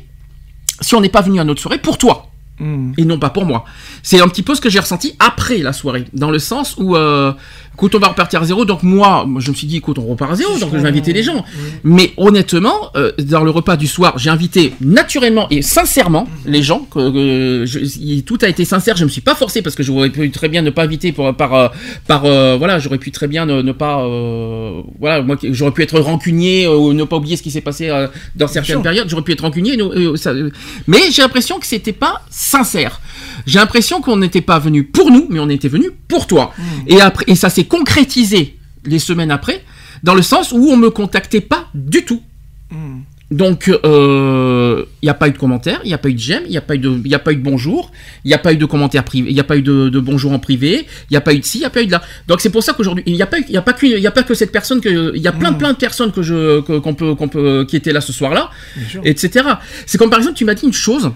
si 0.81 0.93
on 0.93 1.01
n'est 1.01 1.09
pas 1.09 1.21
venu 1.21 1.39
à 1.39 1.43
notre 1.43 1.61
soirée 1.61 1.79
pour 1.79 1.97
toi 1.97 2.27
Mmh. 2.57 2.93
et 2.97 3.03
non 3.03 3.19
pas 3.19 3.31
pour 3.31 3.43
moi. 3.45 3.65
C'est 4.01 4.21
un 4.21 4.29
petit 4.29 4.41
peu 4.41 4.55
ce 4.55 4.61
que 4.61 4.69
j'ai 4.69 4.79
ressenti 4.79 5.13
après 5.19 5.57
la 5.57 5.73
soirée, 5.73 6.05
dans 6.13 6.31
le 6.31 6.39
sens 6.39 6.75
où, 6.77 6.95
euh, 6.95 7.33
écoute, 7.75 7.93
on 7.95 7.99
va 7.99 8.07
repartir 8.07 8.41
à 8.41 8.45
zéro, 8.45 8.65
donc 8.65 8.83
moi, 8.83 9.25
moi, 9.27 9.41
je 9.41 9.51
me 9.51 9.55
suis 9.55 9.67
dit, 9.67 9.77
écoute, 9.77 9.99
on 9.99 10.05
repart 10.07 10.31
à 10.31 10.35
zéro, 10.35 10.57
donc 10.57 10.71
je 10.73 10.77
vais 10.79 10.87
inviter 10.87 11.13
les 11.13 11.23
gens. 11.23 11.43
Mais 11.83 12.13
honnêtement, 12.17 12.89
euh, 12.95 13.11
dans 13.19 13.43
le 13.43 13.51
repas 13.51 13.75
du 13.77 13.87
soir, 13.87 14.17
j'ai 14.17 14.29
invité 14.29 14.73
naturellement 14.81 15.47
et 15.49 15.61
sincèrement 15.61 16.27
les 16.45 16.63
gens, 16.63 16.87
que, 16.89 17.11
que 17.11 17.65
je- 17.65 17.79
y- 17.79 18.23
tout 18.23 18.37
a 18.41 18.47
été 18.47 18.63
sincère, 18.65 18.95
je 18.95 19.03
me 19.03 19.09
suis 19.09 19.21
pas 19.21 19.35
forcé 19.35 19.61
parce 19.61 19.75
que 19.75 19.83
j'aurais 19.83 20.09
pu 20.09 20.31
très 20.31 20.47
bien 20.49 20.61
ne 20.61 20.69
pas 20.69 20.83
inviter 20.83 21.11
pour, 21.11 21.33
par, 21.35 21.53
euh, 21.53 21.67
par 22.07 22.23
euh, 22.25 22.55
voilà, 22.57 22.79
j'aurais 22.79 22.97
pu 22.97 23.11
très 23.11 23.27
bien 23.27 23.45
ne, 23.45 23.61
ne 23.61 23.71
pas, 23.71 24.03
euh, 24.05 24.81
voilà, 24.99 25.21
moi, 25.21 25.35
j'aurais 25.43 25.71
pu 25.71 25.83
être 25.83 25.99
rancunier 25.99 26.67
ou 26.67 26.93
ne 26.93 27.03
pas 27.03 27.17
oublier 27.17 27.35
ce 27.35 27.43
qui 27.43 27.51
s'est 27.51 27.61
passé 27.61 27.89
dans 28.35 28.47
certaines 28.47 28.77
périodes, 28.83 29.09
j'aurais 29.09 29.23
pu 29.23 29.33
être 29.33 29.41
rancunier, 29.41 29.77
mais 30.87 30.99
j'ai 31.11 31.21
l'impression 31.21 31.59
que 31.59 31.65
c'était 31.67 31.91
pas 31.93 32.21
sincère. 32.29 33.01
J'ai 33.45 33.59
l'impression 33.59 34.01
qu'on 34.01 34.17
n'était 34.17 34.41
pas 34.41 34.59
venu 34.59 34.83
pour 34.83 35.11
nous, 35.11 35.27
mais 35.29 35.39
on 35.39 35.49
était 35.49 35.67
venu 35.67 35.89
pour 36.07 36.25
toi. 36.27 36.53
Et 36.87 37.01
après, 37.01 37.25
et 37.27 37.35
ça 37.35 37.49
s'est 37.49 37.64
concrétisé 37.65 38.57
les 38.85 38.99
semaines 38.99 39.31
après, 39.31 39.63
dans 40.03 40.15
le 40.15 40.21
sens 40.21 40.51
où 40.51 40.69
on 40.69 40.77
me 40.77 40.89
contactait 40.89 41.41
pas 41.41 41.67
du 41.73 42.05
tout. 42.05 42.21
Donc, 43.31 43.65
il 43.67 44.85
n'y 45.03 45.09
a 45.09 45.13
pas 45.15 45.27
eu 45.27 45.31
de 45.31 45.37
commentaires, 45.37 45.81
il 45.83 45.87
n'y 45.87 45.93
a 45.93 45.97
pas 45.97 46.09
eu 46.09 46.13
de 46.13 46.19
j'aime, 46.19 46.43
il 46.45 46.51
n'y 46.51 46.57
a 46.57 46.61
pas 46.61 46.75
eu 46.75 46.79
de, 46.79 47.01
y 47.05 47.15
a 47.15 47.19
pas 47.19 47.31
eu 47.31 47.37
de 47.37 47.41
bonjour, 47.41 47.91
il 48.23 48.27
n'y 48.27 48.33
a 48.35 48.37
pas 48.37 48.53
eu 48.53 48.57
de 48.57 48.65
commentaires 48.65 49.03
privés, 49.03 49.29
il 49.29 49.33
n'y 49.33 49.39
a 49.39 49.43
pas 49.43 49.57
eu 49.57 49.63
de, 49.63 49.89
de 49.89 49.99
bonjour 49.99 50.31
en 50.31 50.37
privé, 50.39 50.85
il 51.09 51.13
n'y 51.13 51.17
a 51.17 51.21
pas 51.21 51.33
eu 51.33 51.39
de 51.39 51.45
ci, 51.45 51.57
il 51.57 51.61
n'y 51.61 51.65
a 51.65 51.71
pas 51.71 51.81
eu 51.81 51.87
de 51.87 51.91
là. 51.91 52.03
Donc 52.27 52.39
c'est 52.39 52.51
pour 52.51 52.61
ça 52.61 52.73
qu'aujourd'hui, 52.73 53.03
il 53.07 53.13
n'y 53.13 53.21
a 53.23 53.25
pas, 53.25 53.37
il 53.39 53.57
a 53.57 53.61
pas 53.63 53.75
y 53.81 54.07
a 54.07 54.11
pas 54.11 54.23
que 54.23 54.35
cette 54.35 54.51
personne 54.51 54.79
il 54.85 55.21
y 55.21 55.27
a 55.27 55.31
plein, 55.31 55.53
plein 55.53 55.73
de 55.73 55.77
personnes 55.77 56.11
que 56.11 56.21
je, 56.21 56.61
peut, 56.61 56.79
qu'on 56.79 56.93
peut, 57.27 57.65
qui 57.67 57.75
étaient 57.75 57.93
là 57.93 58.01
ce 58.01 58.13
soir-là, 58.13 58.51
etc. 59.03 59.47
C'est 59.87 59.97
comme 59.97 60.11
par 60.11 60.19
exemple, 60.19 60.37
tu 60.37 60.45
m'as 60.45 60.53
dit 60.53 60.65
une 60.65 60.73
chose. 60.73 61.11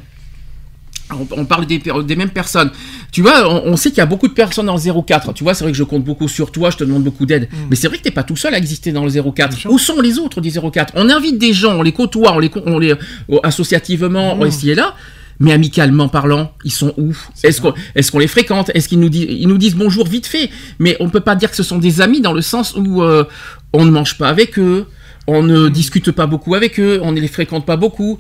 On, 1.12 1.28
on 1.42 1.46
parle 1.46 1.66
des, 1.66 1.82
mêmes 2.16 2.30
personnes. 2.30 2.72
Tu 3.12 3.22
vois, 3.22 3.50
on, 3.50 3.72
on 3.72 3.76
sait 3.78 3.90
qu'il 3.90 3.98
y 3.98 4.02
a 4.02 4.06
beaucoup 4.06 4.28
de 4.28 4.34
personnes 4.34 4.68
dans 4.68 4.76
le 4.76 5.02
04. 5.02 5.34
Tu 5.34 5.44
vois, 5.44 5.54
c'est 5.54 5.64
vrai 5.64 5.72
que 5.72 5.78
je 5.78 5.84
compte 5.84 6.04
beaucoup 6.04 6.28
sur 6.28 6.52
toi, 6.52 6.70
je 6.70 6.78
te 6.78 6.84
demande 6.84 7.04
beaucoup 7.04 7.26
d'aide. 7.26 7.50
Mais 7.70 7.76
c'est 7.76 7.88
vrai 7.88 7.98
que 7.98 8.04
t'es 8.04 8.12
pas 8.12 8.24
tout 8.24 8.36
seul 8.36 8.54
à 8.54 8.58
exister 8.58 8.92
dans 8.92 9.06
le 9.06 9.12
04. 9.12 9.58
sûr. 9.58 9.72
Où 9.72 9.80
sont 9.80 10.02
les 10.02 10.20
autres 10.20 10.42
du 10.42 10.52
04 10.52 10.94
On 10.96 11.10
invite 11.10 11.38
des 11.38 11.54
gens, 11.54 11.78
on 11.78 11.82
les 11.82 11.92
côtoie, 11.92 12.34
on 12.34 12.40
les, 12.40 12.52
on 12.66 12.80
les 12.80 12.92
euh, 12.92 13.40
associativement, 13.44 14.38
on 14.40 14.46
ici 14.46 14.70
et 14.70 14.76
là. 14.76 14.96
Mais 15.42 15.54
amicalement 15.54 16.10
parlant, 16.10 16.52
ils 16.66 16.72
sont 16.72 16.94
où? 16.98 17.16
Est-ce 17.44 17.62
qu'on 17.62 17.74
est 17.96 18.12
qu'on 18.12 18.20
les 18.20 18.28
fréquente? 18.28 18.72
Est-ce 18.74 18.90
qu'ils 18.90 19.00
nous, 19.00 19.08
disent, 19.08 19.28
ils 19.30 19.48
nous 19.48 19.58
disent 19.58 19.76
bonjour 19.76 20.06
vite 20.06 20.28
fait? 20.28 20.50
Mais 20.80 20.98
on 21.00 21.10
peut 21.10 21.22
pas 21.22 21.36
dire 21.36 21.50
que 21.50 21.56
ce 21.56 21.64
sont 21.64 21.78
des 21.78 22.02
amis 22.02 22.20
dans 22.20 22.34
le 22.34 22.42
sens 22.42 22.76
où 22.76 23.02
euh, 23.02 23.24
on 23.72 23.86
ne 23.86 23.92
mange 23.92 24.18
pas 24.18 24.28
avec 24.28 24.60
eux, 24.60 24.86
on 25.28 25.42
ne 25.42 25.70
discute 25.70 26.12
pas 26.12 26.28
beaucoup 26.28 26.56
avec 26.56 26.78
eux, 26.78 27.00
on 27.02 27.14
ne 27.14 27.22
les 27.22 27.30
fréquente 27.30 27.66
pas 27.66 27.78
beaucoup. 27.78 28.18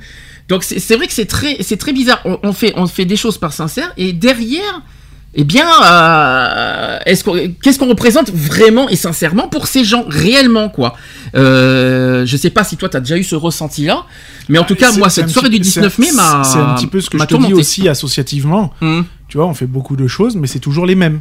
Donc 0.50 0.64
c'est 0.64 0.96
vrai 0.96 1.08
que 1.08 1.14
c'est 1.14 1.28
très, 1.28 1.56
très 1.56 1.94
bizarre. 1.94 2.22
On, 2.26 2.40
on 2.44 2.54
fait, 2.54 2.74
on 2.76 2.88
fait 2.88 3.06
des 3.06 3.16
choses 3.16 3.38
par 3.38 3.54
sincère 3.54 3.94
et 3.98 4.14
derrière, 4.14 4.82
eh 5.36 5.44
bien, 5.44 5.68
euh, 5.86 6.98
est-ce 7.06 7.24
qu'on- 7.24 7.38
qu'est-ce 7.62 7.78
qu'on 7.80 7.88
représente 7.90 8.32
vraiment 8.32 8.90
et 8.90 8.96
sincèrement 8.96 9.48
pour 9.48 9.68
ces 9.68 9.84
gens 9.84 10.04
réellement 10.08 10.70
quoi? 10.70 10.96
Euh, 11.36 12.26
Je 12.26 12.36
sais 12.38 12.50
pas 12.50 12.64
si 12.64 12.76
toi 12.78 12.90
tu 12.90 12.98
as 12.98 13.00
déjà 13.00 13.18
eu 13.18 13.24
ce 13.24 13.36
ressenti-là, 13.36 14.06
mais 14.50 14.58
en 14.60 14.64
tout 14.64 14.76
cas 14.76 14.92
moi 15.00 15.10
cette 15.10 15.30
soirée 15.30 15.50
petit- 15.50 15.60
du 15.60 15.64
19 15.64 15.98
mai 16.00 16.12
m'a 16.14 16.44
C'est 16.44 16.58
un 16.60 16.74
petit 16.76 16.88
peu 16.88 17.00
ce 17.00 17.10
que 17.10 17.18
je 17.18 17.24
te 17.26 17.34
dis 17.48 17.54
aussi 17.60 17.88
associativement. 17.88 18.74
Hum, 18.82 19.06
Tu 19.28 19.38
vois, 19.38 19.46
on 19.46 19.54
fait 19.54 19.68
beaucoup 19.68 19.96
de 19.96 20.08
choses, 20.08 20.36
mais 20.36 20.48
c'est 20.48 20.58
toujours 20.60 20.88
les 20.88 20.96
mêmes 20.96 21.20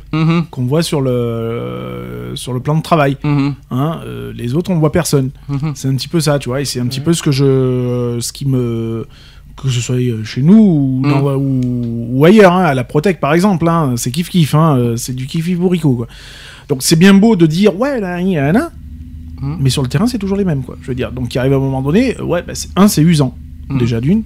qu'on 0.51 0.65
voit 0.65 0.83
sur 0.83 1.03
le, 1.03 2.33
sur 2.37 2.55
le 2.55 2.61
plan 2.61 2.75
de 2.75 2.83
travail. 2.83 3.19
Hein, 3.23 4.01
euh, 4.07 4.33
les 4.35 4.55
autres, 4.55 4.71
on 4.71 4.79
voit 4.79 4.93
personne. 4.93 5.31
C'est 5.75 5.89
un 5.89 5.95
petit 5.95 6.09
peu 6.09 6.19
ça, 6.21 6.39
tu 6.39 6.49
vois, 6.49 6.63
et 6.63 6.65
c'est 6.65 6.81
un 6.81 6.87
petit 6.87 7.01
peu 7.01 7.13
ce 7.13 7.23
que 7.23 7.31
je, 7.31 8.17
ce 8.21 8.33
qui 8.33 8.47
me, 8.47 9.07
que 9.63 9.69
ce 9.71 9.81
soit 9.81 9.97
chez 10.25 10.43
nous 10.43 10.55
ou, 10.57 11.01
Mm. 11.05 11.11
dans- 11.11 11.35
ou, 11.37 12.09
ou 12.13 12.25
ailleurs, 12.25 12.53
hein, 12.53 12.65
à 12.65 12.75
la 12.75 12.85
Protec 12.85 13.21
par 13.21 13.33
exemple, 13.35 13.69
hein, 13.69 13.95
c'est 13.97 14.11
kiff 14.11 14.29
kiff, 14.31 14.55
hein, 14.55 14.77
euh, 14.79 14.97
c'est 14.97 15.15
du 15.15 15.27
kiff 15.27 15.45
kiff 15.47 15.59
bourricot, 15.59 15.95
quoi. 15.95 16.07
Donc 16.69 16.83
c'est 16.83 16.97
bien 16.97 17.15
beau 17.15 17.37
de 17.37 17.47
dire 17.47 17.79
ouais 17.79 18.01
là, 18.01 18.21
il 18.21 18.29
y 18.29 18.41
en 18.41 18.55
a, 18.55 18.71
mais 19.41 19.71
sur 19.71 19.83
le 19.83 19.89
terrain 19.89 20.07
c'est 20.07 20.19
toujours 20.19 20.37
les 20.37 20.45
mêmes, 20.45 20.63
quoi. 20.63 20.77
Je 20.83 20.89
veux 20.89 20.95
dire, 20.95 21.13
donc 21.13 21.35
il 21.35 21.39
arrive 21.39 21.53
à 21.53 21.57
un 21.57 21.61
moment 21.61 21.83
donné, 21.83 22.17
euh, 22.19 22.25
ouais, 22.25 22.43
bah, 22.47 22.55
c'est- 22.55 22.71
un 22.77 22.89
c'est 22.89 23.03
usant 23.03 23.37
Mm. 23.69 23.79
déjà 23.79 24.01
d'une, 24.01 24.23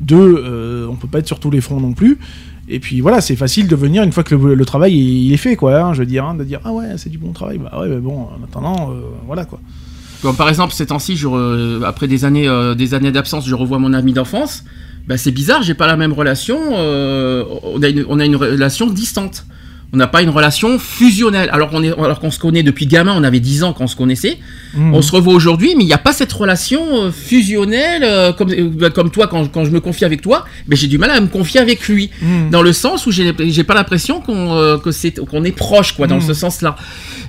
deux, 0.00 0.36
euh, 0.44 0.86
on 0.90 0.94
peut 0.96 1.08
pas 1.08 1.18
être 1.20 1.26
sur 1.26 1.38
tous 1.40 1.50
les 1.50 1.60
fronts 1.60 1.80
non 1.80 1.92
plus. 1.92 2.18
Et 2.68 2.80
puis 2.80 3.00
voilà, 3.00 3.20
c'est 3.20 3.36
facile 3.36 3.68
de 3.68 3.76
venir 3.76 4.02
une 4.02 4.10
fois 4.10 4.24
que 4.24 4.34
le, 4.34 4.54
le 4.54 4.64
travail 4.64 4.92
il 4.96 5.32
est 5.32 5.36
fait, 5.36 5.54
quoi. 5.54 5.80
hein, 5.80 5.92
je 5.94 6.00
veux 6.00 6.06
dire, 6.06 6.24
hein, 6.24 6.34
de 6.34 6.42
dire 6.44 6.60
ah 6.64 6.72
ouais, 6.72 6.86
c'est 6.96 7.08
du 7.10 7.16
bon 7.18 7.30
travail. 7.32 7.58
Bah 7.58 7.78
ouais, 7.80 7.88
mais 7.88 7.98
bon, 7.98 8.22
en 8.22 8.42
attendant, 8.44 8.90
euh, 8.90 8.94
voilà 9.26 9.44
quoi. 9.44 9.60
Comme 10.26 10.34
par 10.34 10.48
exemple 10.48 10.72
ces 10.74 10.86
temps-ci, 10.86 11.22
après 11.84 12.08
des 12.08 12.24
années, 12.24 12.48
euh, 12.48 12.74
des 12.74 12.94
années 12.94 13.12
d'absence, 13.12 13.46
je 13.46 13.54
revois 13.54 13.78
mon 13.78 13.92
ami 13.92 14.12
d'enfance. 14.12 14.64
Bah, 15.06 15.16
c'est 15.16 15.30
bizarre, 15.30 15.62
j'ai 15.62 15.74
pas 15.74 15.86
la 15.86 15.96
même 15.96 16.12
relation. 16.12 16.58
euh, 16.72 17.44
on 18.08 18.18
a 18.18 18.24
une 18.24 18.34
relation 18.34 18.88
distante. 18.88 19.46
On 19.96 19.98
n'a 19.98 20.06
pas 20.06 20.20
une 20.20 20.28
relation 20.28 20.78
fusionnelle. 20.78 21.48
Alors 21.50 21.70
qu'on 21.70 21.82
alors 21.82 22.20
qu'on 22.20 22.30
se 22.30 22.38
connaît 22.38 22.62
depuis 22.62 22.84
gamin, 22.86 23.14
on 23.16 23.24
avait 23.24 23.40
10 23.40 23.64
ans 23.64 23.72
quand 23.72 23.84
on 23.84 23.86
se 23.86 23.96
connaissait. 23.96 24.36
Mhm. 24.74 24.92
On 24.92 25.00
se 25.00 25.10
revoit 25.10 25.32
aujourd'hui, 25.32 25.74
mais 25.74 25.84
il 25.84 25.86
n'y 25.86 25.94
a 25.94 25.98
pas 25.98 26.12
cette 26.12 26.30
relation 26.34 27.04
euh, 27.04 27.10
fusionnelle 27.10 28.02
euh, 28.04 28.30
comme, 28.34 28.50
euh, 28.50 28.68
bah, 28.70 28.90
comme 28.90 29.10
toi 29.10 29.26
quand, 29.26 29.50
quand 29.50 29.64
je 29.64 29.70
me 29.70 29.80
confie 29.80 30.04
avec 30.04 30.20
toi. 30.20 30.44
Mais 30.68 30.76
j'ai 30.76 30.86
du 30.86 30.98
mal 30.98 31.10
à 31.12 31.18
me 31.18 31.28
confier 31.28 31.60
avec 31.60 31.88
lui, 31.88 32.10
Mhm. 32.20 32.50
dans 32.50 32.60
le 32.60 32.74
sens 32.74 33.06
où 33.06 33.10
j'ai 33.10 33.32
j'ai 33.38 33.64
pas 33.64 33.72
l'impression 33.72 34.20
qu'on 34.20 34.78
que 34.84 34.90
c'est 34.90 35.12
qu'on 35.12 35.44
est 35.44 35.52
proche, 35.56 35.92
quoi, 35.92 36.06
dans 36.06 36.16
Mhm. 36.16 36.26
ce 36.26 36.34
sens-là. 36.34 36.76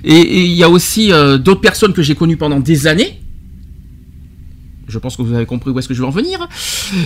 Et 0.04 0.14
et 0.20 0.40
il 0.44 0.52
y 0.52 0.62
a 0.62 0.68
aussi 0.68 1.10
euh, 1.10 1.38
d'autres 1.38 1.62
personnes 1.62 1.94
que 1.94 2.02
j'ai 2.02 2.14
connues 2.14 2.36
pendant 2.36 2.60
des 2.60 2.86
années. 2.86 3.18
Je 4.88 4.98
pense 4.98 5.16
que 5.16 5.22
vous 5.22 5.34
avez 5.34 5.46
compris 5.46 5.70
où 5.70 5.78
est-ce 5.78 5.88
que 5.88 5.94
je 5.94 6.00
veux 6.00 6.06
en 6.08 6.10
venir. 6.10 6.48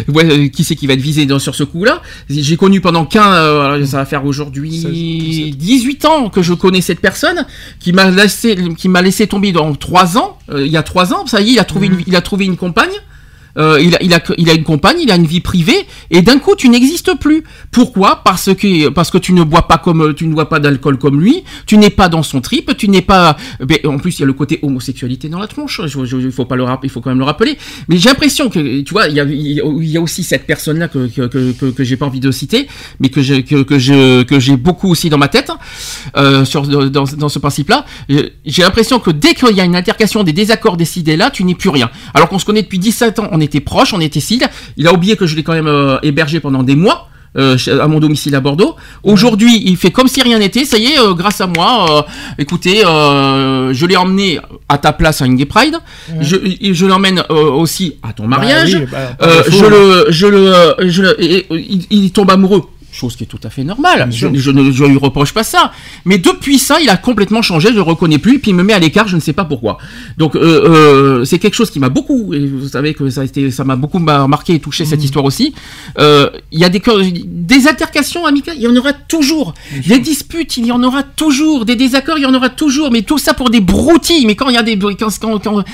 Ouais, 0.09 0.25
euh, 0.25 0.49
qui 0.49 0.65
c'est 0.65 0.77
qui 0.77 0.87
va 0.87 0.95
être 0.95 1.01
visé 1.01 1.27
dans, 1.27 1.39
sur 1.39 1.55
ce 1.55 1.65
coup-là? 1.65 2.01
J'ai 2.31 2.57
connu 2.57 2.81
pendant 2.81 3.05
15, 3.05 3.25
euh, 3.27 3.87
ça 3.87 3.99
va 3.99 4.05
faire 4.07 4.25
aujourd'hui 4.25 5.51
16, 5.51 5.57
18 5.57 6.05
ans 6.05 6.31
que 6.31 6.43
je 6.43 6.55
connais 6.55 6.81
cette 6.81 7.01
personne 7.01 7.47
qui 7.81 7.93
m'a 7.93 8.11
laissé, 8.11 8.57
qui 8.77 8.89
m'a 8.89 9.03
laissé 9.03 9.27
tomber 9.27 9.53
dans 9.53 9.75
3 9.75 10.17
ans. 10.19 10.39
euh, 10.51 10.65
il 10.67 10.73
y 10.73 10.77
a 10.77 10.83
3 10.83 11.13
ans, 11.13 11.27
ça 11.27 11.41
y 11.41 11.51
est, 11.51 11.53
il 11.55 11.59
a 11.59 11.65
trouvé, 11.65 11.87
une, 11.89 12.03
il 12.07 12.17
a 12.17 12.21
trouvé 12.21 12.45
une 12.45 12.57
compagne. 12.57 12.91
Euh, 13.59 13.79
il, 13.81 14.15
a, 14.15 14.55
une 14.55 14.65
compagne, 14.65 14.99
il 15.01 15.11
a 15.11 15.17
une 15.17 15.27
vie 15.27 15.41
privée, 15.41 15.87
et 16.11 16.23
d'un 16.23 16.39
coup 16.39 16.55
tu 16.57 16.69
n'existes 16.69 17.19
plus. 17.19 17.45
Pourquoi? 17.71 18.23
Parce 18.25 18.55
que 18.55 18.89
parce 18.89 19.11
que 19.11 19.19
tu 19.19 19.33
ne 19.33 19.43
bois 19.43 19.69
pas 19.69 19.79
comme 19.79 20.15
tu 20.15 20.27
ne 20.27 20.33
bois 20.33 20.49
pas 20.49 20.59
d'alcool 20.59 20.99
comme 20.99 21.21
lui, 21.21 21.45
tu 21.67 21.77
n'es 21.77 21.91
pas 21.91 22.09
dans 22.09 22.23
son 22.23 22.41
trip, 22.41 22.77
tu 22.77 22.89
n'es 22.89 23.03
pas. 23.03 23.37
ben, 23.61 23.79
en 23.85 23.99
plus, 23.99 24.19
il 24.19 24.21
y 24.21 24.23
a 24.23 24.27
le 24.27 24.33
côté 24.33 24.59
homosexualité 24.63 25.29
dans 25.29 25.39
la 25.39 25.47
tronche. 25.47 25.81
Il 25.85 26.33
faut 26.33 26.45
pas 26.45 26.57
le 26.57 26.65
il 26.83 26.91
faut 26.91 27.01
quand 27.01 27.11
même 27.11 27.19
le 27.19 27.25
rappeler. 27.25 27.59
Mais 27.89 27.99
j'ai 27.99 28.09
l'impression 28.09 28.49
que 28.49 28.81
tu 28.81 28.93
vois, 28.93 29.09
il 29.09 29.17
y 29.17 29.97
a, 29.97 30.01
aussi 30.01 30.25
cette 30.25 30.47
personne 30.47 30.79
là 30.79 30.89
que 30.89 31.09
que, 31.09 31.71
que, 31.71 31.85
j'ai 31.85 31.97
pas 31.97 32.07
envie 32.07 32.21
de 32.21 32.31
citer, 32.31 32.69
mais 33.01 33.09
que 33.09 33.21
j'ai 33.21 33.43
que, 33.45 33.63
que 33.63 33.79
j'ai 33.79 34.57
beaucoup 34.57 34.91
aussi 34.91 35.11
dans 35.11 35.19
ma 35.19 35.29
tête 35.29 35.51
euh, 36.17 36.45
sur 36.45 36.63
dans, 36.63 37.05
dans 37.05 37.29
ce 37.29 37.39
principe-là. 37.39 37.85
J'ai 38.09 38.63
l'impression 38.63 38.99
que 38.99 39.11
dès 39.11 39.35
qu'il 39.35 39.55
y 39.57 39.61
a 39.61 39.65
une 39.65 39.77
altercation, 39.77 40.25
des 40.25 40.33
désaccords 40.33 40.77
décidés 40.77 41.17
là, 41.17 41.31
tu 41.31 41.45
n'es 41.45 41.55
plus 41.55 41.69
rien. 41.69 41.91
Alors 42.15 42.29
qu'on 42.29 42.39
se 42.39 42.45
connaît 42.45 42.63
depuis 42.63 42.79
17 42.79 43.19
ans, 43.19 43.29
on 43.31 43.42
était 43.43 43.61
proches, 43.61 43.93
on 43.93 44.01
était 44.01 44.21
cibles. 44.21 44.47
Il 44.79 44.87
a 44.87 44.93
oublié 44.95 45.17
que 45.17 45.27
je 45.27 45.37
l'ai 45.37 45.43
quand 45.43 45.53
même 45.53 45.67
euh, 45.69 45.99
hébergé 46.03 46.41
pendant 46.41 46.63
des 46.63 46.77
mois. 46.77 47.09
euh, 47.39 47.57
à 47.81 47.89
mon 47.89 47.99
domicile 47.99 48.35
à 48.35 48.41
Bordeaux. 48.41 48.77
Aujourd'hui, 49.03 49.63
il 49.65 49.79
fait 49.79 49.91
comme 49.91 50.07
si 50.07 50.21
rien 50.21 50.39
n'était. 50.39 50.67
Ça 50.67 50.77
y 50.77 50.85
est, 50.93 50.99
euh, 51.01 51.15
grâce 51.15 51.41
à 51.41 51.47
moi. 51.47 51.71
euh, 51.91 52.03
écoutez, 52.39 52.81
je 52.83 53.87
l'ai 53.87 53.97
emmené 53.97 54.39
à 54.69 54.77
ta 54.77 54.93
place 54.93 55.23
à 55.23 55.29
Gay 55.29 55.47
Pride. 55.47 55.77
Je, 56.21 56.85
l'emmène 56.87 57.23
aussi 57.31 57.95
à 58.03 58.13
ton 58.13 58.27
mariage. 58.27 58.75
Bah 58.75 58.81
oui, 58.83 58.87
bah, 59.19 59.43
je 59.49 59.65
hein. 59.65 59.69
le, 59.71 60.07
je 60.11 60.27
le, 60.27 60.75
je 60.91 61.03
le- 61.03 61.17
et- 61.25 61.37
et- 61.39 61.47
il, 61.71 61.87
il 62.05 62.11
tombe 62.13 62.31
amoureux 62.31 62.65
chose 62.93 63.17
qui 63.17 63.25
est 63.25 63.27
tout 63.27 63.41
à 63.43 63.51
fait 63.51 63.65
normale. 63.65 64.09
Je, 64.11 64.27
ne 64.29 64.39
je 64.71 64.85
lui 64.85 64.99
reproche 64.99 65.33
pas 65.33 65.45
ça. 65.45 65.73
Mais 66.05 66.19
depuis 66.19 66.59
ça, 66.59 66.79
il 66.81 66.89
a 66.91 66.97
complètement 66.97 67.43
changé, 67.43 67.69
je 67.71 67.75
le 67.75 67.83
reconnais 67.83 68.19
plus, 68.19 68.37
et 68.37 68.39
puis 68.39 68.51
il 68.51 68.55
me 68.55 68.63
met 68.63 68.73
à 68.75 68.79
l'écart, 68.79 69.09
je 69.09 69.17
ne 69.17 69.21
sais 69.21 69.33
pas 69.33 69.45
pourquoi. 69.45 69.79
Donc 70.19 70.37
euh, 70.37 70.41
euh, 71.21 71.25
c'est 71.25 71.39
quelque 71.39 71.55
chose 71.55 71.71
qui 71.71 71.81
m'a 71.81 71.89
beaucoup, 71.89 72.35
et 72.35 72.47
vous 72.47 72.69
savez 72.69 72.95
que 72.95 73.09
ça 73.11 73.23
a 73.23 73.25
été, 73.25 73.51
ça 73.51 73.65
m'a 73.65 73.77
beaucoup 73.77 73.99
ma- 73.99 74.27
marqué 74.29 74.55
et 74.55 74.61
touché 74.61 74.85
Mhm. 74.85 74.91
cette 74.91 75.05
histoire 75.05 75.25
aussi. 75.25 75.55
Euh, 75.99 76.29
Il 76.53 76.59
y 76.61 76.65
a 76.65 76.69
des, 76.69 76.83
des 77.27 77.67
altercations 77.67 78.27
amicales, 78.27 78.57
il 78.59 78.63
y 78.63 78.69
en 78.69 78.77
aura 78.77 78.93
toujours. 78.93 79.55
Des 79.87 79.99
disputes, 79.99 80.57
il 80.59 80.67
y 80.67 80.73
en 80.73 80.83
aura 80.83 81.03
toujours. 81.03 81.65
Des 81.65 81.77
désaccords, 81.77 82.19
il 82.19 82.23
y 82.23 82.27
en 82.27 82.35
aura 82.35 82.51
toujours. 82.51 82.91
Mais 82.93 83.03
tout 83.03 83.19
ça 83.19 83.33
pour 83.35 83.49
des 83.51 83.61
broutilles. 83.61 84.27
Mais 84.27 84.35
quand 84.35 84.49
il 84.49 84.55
y 84.55 84.59
a 84.59 84.63
des, 84.63 84.79
quand, 84.79 84.95
quand, 85.21 85.39
quand, 85.39 85.65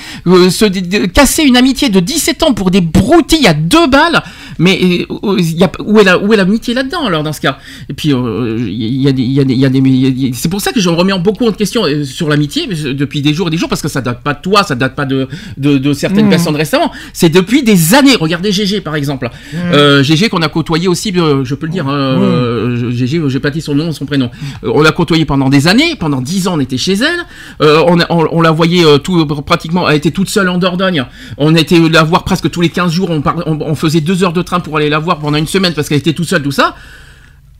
se 0.49 1.05
casser 1.07 1.43
une 1.43 1.57
amitié 1.57 1.89
de 1.89 1.99
17 1.99 2.43
ans 2.43 2.53
pour 2.53 2.71
des 2.71 2.81
broutilles 2.81 3.47
à 3.47 3.53
deux 3.53 3.87
balles, 3.87 4.21
mais 4.59 4.79
euh, 5.09 5.37
y 5.39 5.63
a, 5.63 5.71
où 5.83 5.99
est 5.99 6.03
la, 6.03 6.17
l'amitié 6.17 6.73
là-dedans 6.73 7.05
alors 7.05 7.23
dans 7.23 7.33
ce 7.33 7.41
cas? 7.41 7.57
Et 7.89 7.93
puis 7.93 8.13
euh, 8.13 8.57
il 8.59 9.01
y 9.01 9.07
a 9.07 9.11
des, 9.11 9.23
il 9.23 9.31
y 9.31 9.39
a 9.39 9.43
y 9.43 9.65
a 9.65 9.69
des- 9.69 10.31
c'est 10.33 10.49
pour 10.49 10.61
ça 10.61 10.71
que 10.71 10.79
je 10.79 10.89
remets 10.89 11.13
en 11.13 11.19
beaucoup 11.19 11.47
en 11.47 11.51
question 11.51 11.85
euh, 11.85 12.03
sur 12.03 12.29
l'amitié 12.29 12.67
euh, 12.71 12.93
depuis 12.93 13.21
des 13.21 13.33
jours 13.33 13.47
et 13.47 13.51
des 13.51 13.57
jours 13.57 13.69
parce 13.69 13.81
que 13.81 13.87
ça 13.87 14.01
date 14.01 14.21
pas 14.21 14.33
de 14.33 14.41
toi, 14.41 14.63
ça 14.63 14.75
date 14.75 14.95
pas 14.95 15.05
de 15.05 15.27
de, 15.57 15.77
de 15.77 15.93
certaines 15.93 16.25
Mhm. 16.25 16.29
personnes 16.29 16.55
récemment. 16.55 16.91
C'est 17.13 17.29
depuis 17.29 17.63
des 17.63 17.93
années. 17.95 18.15
Regardez 18.19 18.51
GG 18.51 18.81
par 18.81 18.95
exemple. 18.95 19.29
Euh, 19.55 20.03
GG 20.03 20.29
qu'on 20.29 20.41
a 20.41 20.49
côtoyé 20.49 20.87
aussi, 20.87 21.13
euh, 21.15 21.43
je 21.45 21.55
peux 21.55 21.65
le 21.65 21.71
dire. 21.71 21.87
hein, 21.87 21.93
euh, 22.21 22.91
GG, 22.91 23.21
j'ai 23.27 23.39
pas 23.39 23.49
dit 23.49 23.61
son 23.61 23.75
nom, 23.75 23.91
son 23.91 24.05
prénom. 24.05 24.29
Euh, 24.63 24.71
on 24.73 24.81
l'a 24.81 24.91
côtoyé 24.91 25.25
pendant 25.25 25.49
des 25.49 25.67
années. 25.67 25.95
Pendant 25.99 26.21
dix 26.21 26.47
ans, 26.47 26.53
on 26.55 26.59
était 26.59 26.77
chez 26.77 26.93
elle. 26.93 27.19
Euh, 27.61 27.83
on, 27.87 27.97
on, 28.09 28.27
on 28.31 28.41
la 28.41 28.51
voyait 28.51 28.85
euh, 28.85 28.97
tout 28.97 29.25
pratiquement. 29.25 29.89
Elle 29.89 29.97
était 29.97 30.11
toute 30.11 30.29
seule 30.29 30.49
en 30.49 30.57
Dordogne. 30.57 31.05
On 31.37 31.55
était 31.55 31.79
la 31.89 32.03
voir 32.03 32.23
presque 32.23 32.49
tous 32.51 32.61
les 32.61 32.69
15 32.69 32.91
jours. 32.91 33.09
On, 33.09 33.21
par- 33.21 33.43
on, 33.47 33.57
on 33.61 33.75
faisait 33.75 34.01
deux 34.01 34.23
heures 34.23 34.33
de 34.33 34.41
train 34.49 34.59
pour 34.59 34.77
aller 34.77 34.89
la 34.89 34.99
voir 34.99 35.19
pendant 35.19 35.37
une 35.37 35.47
semaine 35.47 35.73
parce 35.73 35.87
qu'elle 35.87 35.99
était 35.99 36.13
toute 36.13 36.27
seule, 36.27 36.41
tout 36.43 36.51
ça. 36.51 36.75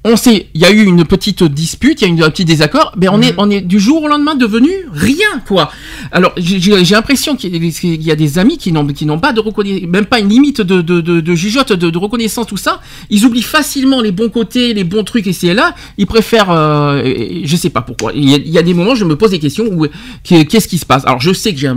On 0.05 0.15
sait, 0.15 0.47
il 0.53 0.61
y 0.61 0.65
a 0.65 0.71
eu 0.71 0.85
une 0.85 1.03
petite 1.03 1.43
dispute, 1.43 2.01
il 2.01 2.07
y 2.07 2.11
a 2.11 2.15
eu 2.15 2.23
un 2.23 2.29
petit 2.29 2.45
désaccord, 2.45 2.93
mais 2.95 3.09
on 3.09 3.21
est, 3.21 3.33
on 3.37 3.49
est 3.51 3.59
du 3.59 3.81
jour 3.81 4.01
au 4.03 4.07
lendemain 4.07 4.33
devenu 4.33 4.69
rien, 4.93 5.41
quoi. 5.45 5.69
Alors, 6.13 6.31
j'ai- 6.37 6.57
l'impression 6.95 7.35
qu'il 7.35 7.53
y, 7.53 8.09
a 8.09 8.15
des- 8.15 8.39
amis 8.39 8.57
qui 8.57 8.71
n'ont, 8.71 9.19
pas 9.19 9.33
de 9.33 9.41
reconnaissance, 9.41 9.89
même 9.89 10.05
pas 10.05 10.21
une 10.21 10.29
limite 10.29 10.61
de, 10.61 10.79
de, 10.81 11.01
de, 11.01 11.19
de 11.19 11.35
jugeote, 11.35 11.73
de, 11.73 11.89
de 11.89 11.97
reconnaissance, 11.97 12.47
tout 12.47 12.55
ça. 12.55 12.79
Ils 13.09 13.25
oublient 13.25 13.41
facilement 13.41 13.99
les 13.99 14.13
bons 14.13 14.29
côtés, 14.29 14.73
les 14.73 14.85
bons 14.85 15.03
trucs 15.03 15.25
ici 15.25 15.49
et 15.49 15.53
là. 15.53 15.75
Ils 15.97 16.07
préfèrent, 16.07 16.49
euh, 16.49 17.03
je 17.43 17.55
sais 17.57 17.69
pas 17.69 17.81
pourquoi. 17.81 18.13
Il 18.15 18.29
y, 18.29 18.35
a, 18.35 18.37
il 18.37 18.49
y 18.49 18.57
a 18.57 18.63
des 18.63 18.73
moments, 18.73 18.95
je 18.95 19.03
me 19.03 19.17
pose 19.17 19.31
des 19.31 19.39
questions 19.39 19.65
où, 19.69 19.85
qu'est- 20.23 20.45
qu'est-ce 20.45 20.69
qui 20.69 20.77
se 20.77 20.85
passe? 20.85 21.03
Alors, 21.07 21.19
je 21.19 21.33
sais 21.33 21.53
que 21.53 21.59
j'ai 21.59 21.67
un 21.67 21.75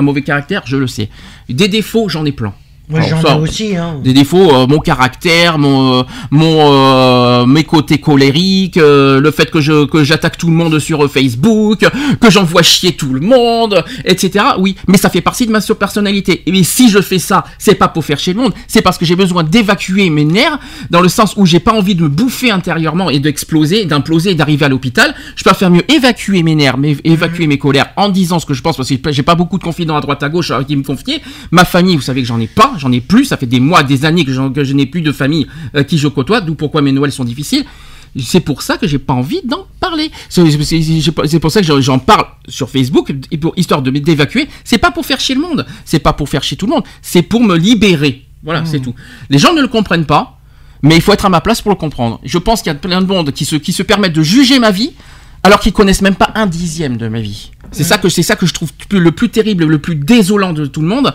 mauvais 0.00 0.22
caractère, 0.22 0.62
je 0.64 0.76
le 0.76 0.86
sais. 0.86 1.08
Des 1.48 1.66
défauts, 1.66 2.08
j'en 2.08 2.24
ai 2.24 2.30
plein. 2.30 2.54
Moi, 2.92 3.00
j'en 3.08 3.38
ai 3.38 3.40
aussi. 3.40 3.76
Hein. 3.76 3.96
des 4.02 4.12
défauts, 4.12 4.50
euh, 4.52 4.66
mon 4.66 4.78
caractère, 4.78 5.58
mon, 5.58 6.00
euh, 6.00 6.02
mon, 6.30 6.58
euh, 6.60 7.46
mes 7.46 7.64
côtés 7.64 7.98
colériques, 7.98 8.76
euh, 8.76 9.20
le 9.20 9.30
fait 9.30 9.50
que 9.50 9.60
je 9.60 9.86
que 9.86 10.04
j'attaque 10.04 10.36
tout 10.38 10.48
le 10.48 10.52
monde 10.52 10.78
sur 10.78 11.04
euh, 11.04 11.08
Facebook, 11.08 11.86
que 12.20 12.30
j'envoie 12.30 12.62
chier 12.62 12.92
tout 12.92 13.12
le 13.12 13.20
monde, 13.20 13.84
etc. 14.04 14.44
Oui, 14.58 14.76
mais 14.88 14.98
ça 14.98 15.08
fait 15.08 15.20
partie 15.20 15.46
de 15.46 15.52
ma 15.52 15.60
personnalité. 15.60 16.42
Et 16.46 16.64
si 16.64 16.90
je 16.90 17.00
fais 17.00 17.18
ça, 17.18 17.44
c'est 17.58 17.74
pas 17.74 17.88
pour 17.88 18.04
faire 18.04 18.18
chier 18.18 18.34
le 18.34 18.40
monde, 18.40 18.52
c'est 18.66 18.82
parce 18.82 18.98
que 18.98 19.04
j'ai 19.04 19.16
besoin 19.16 19.42
d'évacuer 19.42 20.10
mes 20.10 20.24
nerfs, 20.24 20.58
dans 20.90 21.00
le 21.00 21.08
sens 21.08 21.34
où 21.36 21.46
j'ai 21.46 21.60
pas 21.60 21.72
envie 21.72 21.94
de 21.94 22.02
me 22.02 22.08
bouffer 22.08 22.50
intérieurement 22.50 23.10
et 23.10 23.18
d'exploser, 23.18 23.84
d'imploser, 23.86 24.32
et 24.32 24.34
d'arriver 24.34 24.66
à 24.66 24.68
l'hôpital. 24.68 25.14
Je 25.36 25.44
préfère 25.44 25.70
mieux 25.70 25.90
évacuer 25.90 26.42
mes 26.42 26.54
nerfs, 26.54 26.76
mais 26.78 26.96
évacuer 27.04 27.46
mes 27.46 27.58
colères 27.58 27.90
en 27.96 28.08
disant 28.08 28.38
ce 28.38 28.46
que 28.46 28.54
je 28.54 28.62
pense, 28.62 28.76
parce 28.76 28.88
que 28.88 29.12
j'ai 29.12 29.22
pas 29.22 29.34
beaucoup 29.34 29.58
de 29.58 29.62
confidents 29.64 29.96
à 29.96 30.00
droite 30.00 30.22
à 30.22 30.28
gauche 30.28 30.52
qui 30.66 30.76
me 30.76 30.82
confier. 30.82 31.20
Ma 31.50 31.64
famille, 31.64 31.96
vous 31.96 32.02
savez 32.02 32.22
que 32.22 32.28
j'en 32.28 32.40
ai 32.40 32.46
pas, 32.46 32.72
j'en 32.82 32.92
ai 32.92 33.00
plus, 33.00 33.24
ça 33.24 33.36
fait 33.36 33.46
des 33.46 33.60
mois, 33.60 33.82
des 33.82 34.04
années 34.04 34.24
que, 34.24 34.32
je 34.32 34.72
n'ai 34.74 34.86
plus 34.86 35.00
de 35.02 35.12
famille 35.12 35.46
euh, 35.74 35.82
qui 35.84 35.96
je 35.98 36.08
côtoie, 36.08 36.40
d'où 36.40 36.54
pourquoi 36.54 36.82
mes 36.82 36.92
Noëls 36.92 37.12
sont 37.12 37.24
difficiles. 37.24 37.64
C'est 38.20 38.40
pour 38.40 38.60
ça 38.60 38.76
que 38.76 38.86
j'ai 38.86 38.98
pas 38.98 39.14
envie 39.14 39.40
d'en 39.44 39.66
parler. 39.80 40.10
C'est 40.28 40.42
pour 41.40 41.50
ça 41.50 41.60
que 41.62 41.80
j'en- 41.80 41.98
parle 41.98 42.26
sur 42.46 42.68
Facebook, 42.68 43.14
et 43.30 43.38
pour, 43.38 43.54
histoire 43.56 43.80
d'évacuer. 43.80 44.48
C'est 44.64 44.76
pas 44.78 44.90
pour 44.90 45.06
faire 45.06 45.18
chier 45.18 45.34
le 45.34 45.40
monde, 45.40 45.64
c'est 45.86 45.98
pas 46.00 46.12
pour 46.12 46.28
faire 46.28 46.42
chier 46.42 46.58
tout 46.58 46.66
le 46.66 46.72
monde, 46.72 46.84
c'est 47.00 47.22
pour 47.22 47.42
me 47.42 47.56
libérer. 47.56 48.24
Voilà, 48.42 48.64
c'est 48.66 48.80
tout. 48.80 48.94
Les 49.30 49.38
gens 49.38 49.54
ne 49.54 49.62
le 49.62 49.68
comprennent 49.68 50.04
pas, 50.04 50.38
mais 50.82 50.96
il 50.96 51.00
faut 51.00 51.12
être 51.12 51.24
à 51.24 51.30
ma 51.30 51.40
place 51.40 51.62
pour 51.62 51.70
le 51.70 51.76
comprendre. 51.76 52.20
Je 52.24 52.36
pense 52.38 52.60
qu'il 52.60 52.70
y 52.70 52.76
a 52.76 52.78
plein 52.78 53.00
de 53.00 53.06
monde 53.06 53.30
qui 53.32 53.44
se, 53.44 53.56
qui 53.56 53.72
se 53.72 53.82
permettent 53.84 54.12
de 54.14 54.22
juger 54.22 54.58
ma 54.58 54.72
vie, 54.72 54.90
alors 55.44 55.60
qu'ils 55.60 55.72
connaissent 55.72 56.02
même 56.02 56.16
pas 56.16 56.32
un 56.34 56.46
dixième 56.46 56.96
de 56.98 57.08
ma 57.08 57.20
vie. 57.20 57.50
C'est 57.72 57.84
ça 57.84 57.96
que 57.96 58.08
c'est 58.10 58.22
ça 58.22 58.36
que 58.36 58.44
je 58.44 58.52
trouve 58.52 58.70
le 58.90 59.12
plus 59.12 59.30
terrible, 59.30 59.64
le 59.64 59.78
plus 59.78 59.96
désolant 59.96 60.52
de 60.52 60.66
tout 60.66 60.82
le 60.82 60.88
monde. 60.88 61.14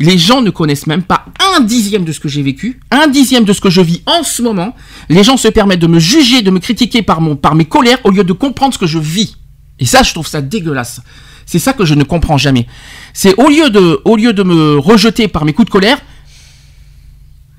Les 0.00 0.16
gens 0.16 0.40
ne 0.40 0.50
connaissent 0.50 0.86
même 0.86 1.02
pas 1.02 1.26
un 1.54 1.60
dixième 1.60 2.04
de 2.04 2.12
ce 2.12 2.20
que 2.20 2.28
j'ai 2.28 2.42
vécu, 2.42 2.80
un 2.90 3.08
dixième 3.08 3.44
de 3.44 3.52
ce 3.52 3.60
que 3.60 3.68
je 3.68 3.82
vis 3.82 4.02
en 4.06 4.22
ce 4.22 4.40
moment. 4.40 4.74
Les 5.10 5.22
gens 5.22 5.36
se 5.36 5.48
permettent 5.48 5.80
de 5.80 5.86
me 5.86 5.98
juger, 5.98 6.40
de 6.40 6.50
me 6.50 6.58
critiquer 6.58 7.02
par 7.02 7.20
mon 7.20 7.36
par 7.36 7.54
mes 7.54 7.66
colères 7.66 7.98
au 8.04 8.10
lieu 8.10 8.24
de 8.24 8.32
comprendre 8.32 8.72
ce 8.72 8.78
que 8.78 8.86
je 8.86 8.98
vis. 8.98 9.36
Et 9.78 9.84
ça, 9.84 10.02
je 10.02 10.12
trouve 10.12 10.26
ça 10.26 10.40
dégueulasse. 10.40 11.00
C'est 11.44 11.58
ça 11.58 11.72
que 11.72 11.84
je 11.84 11.94
ne 11.94 12.04
comprends 12.04 12.38
jamais. 12.38 12.66
C'est 13.12 13.34
au 13.34 13.48
lieu 13.48 13.68
de 13.68 14.00
au 14.04 14.16
lieu 14.16 14.32
de 14.32 14.42
me 14.42 14.78
rejeter 14.78 15.28
par 15.28 15.44
mes 15.44 15.52
coups 15.52 15.66
de 15.66 15.72
colère, 15.72 15.98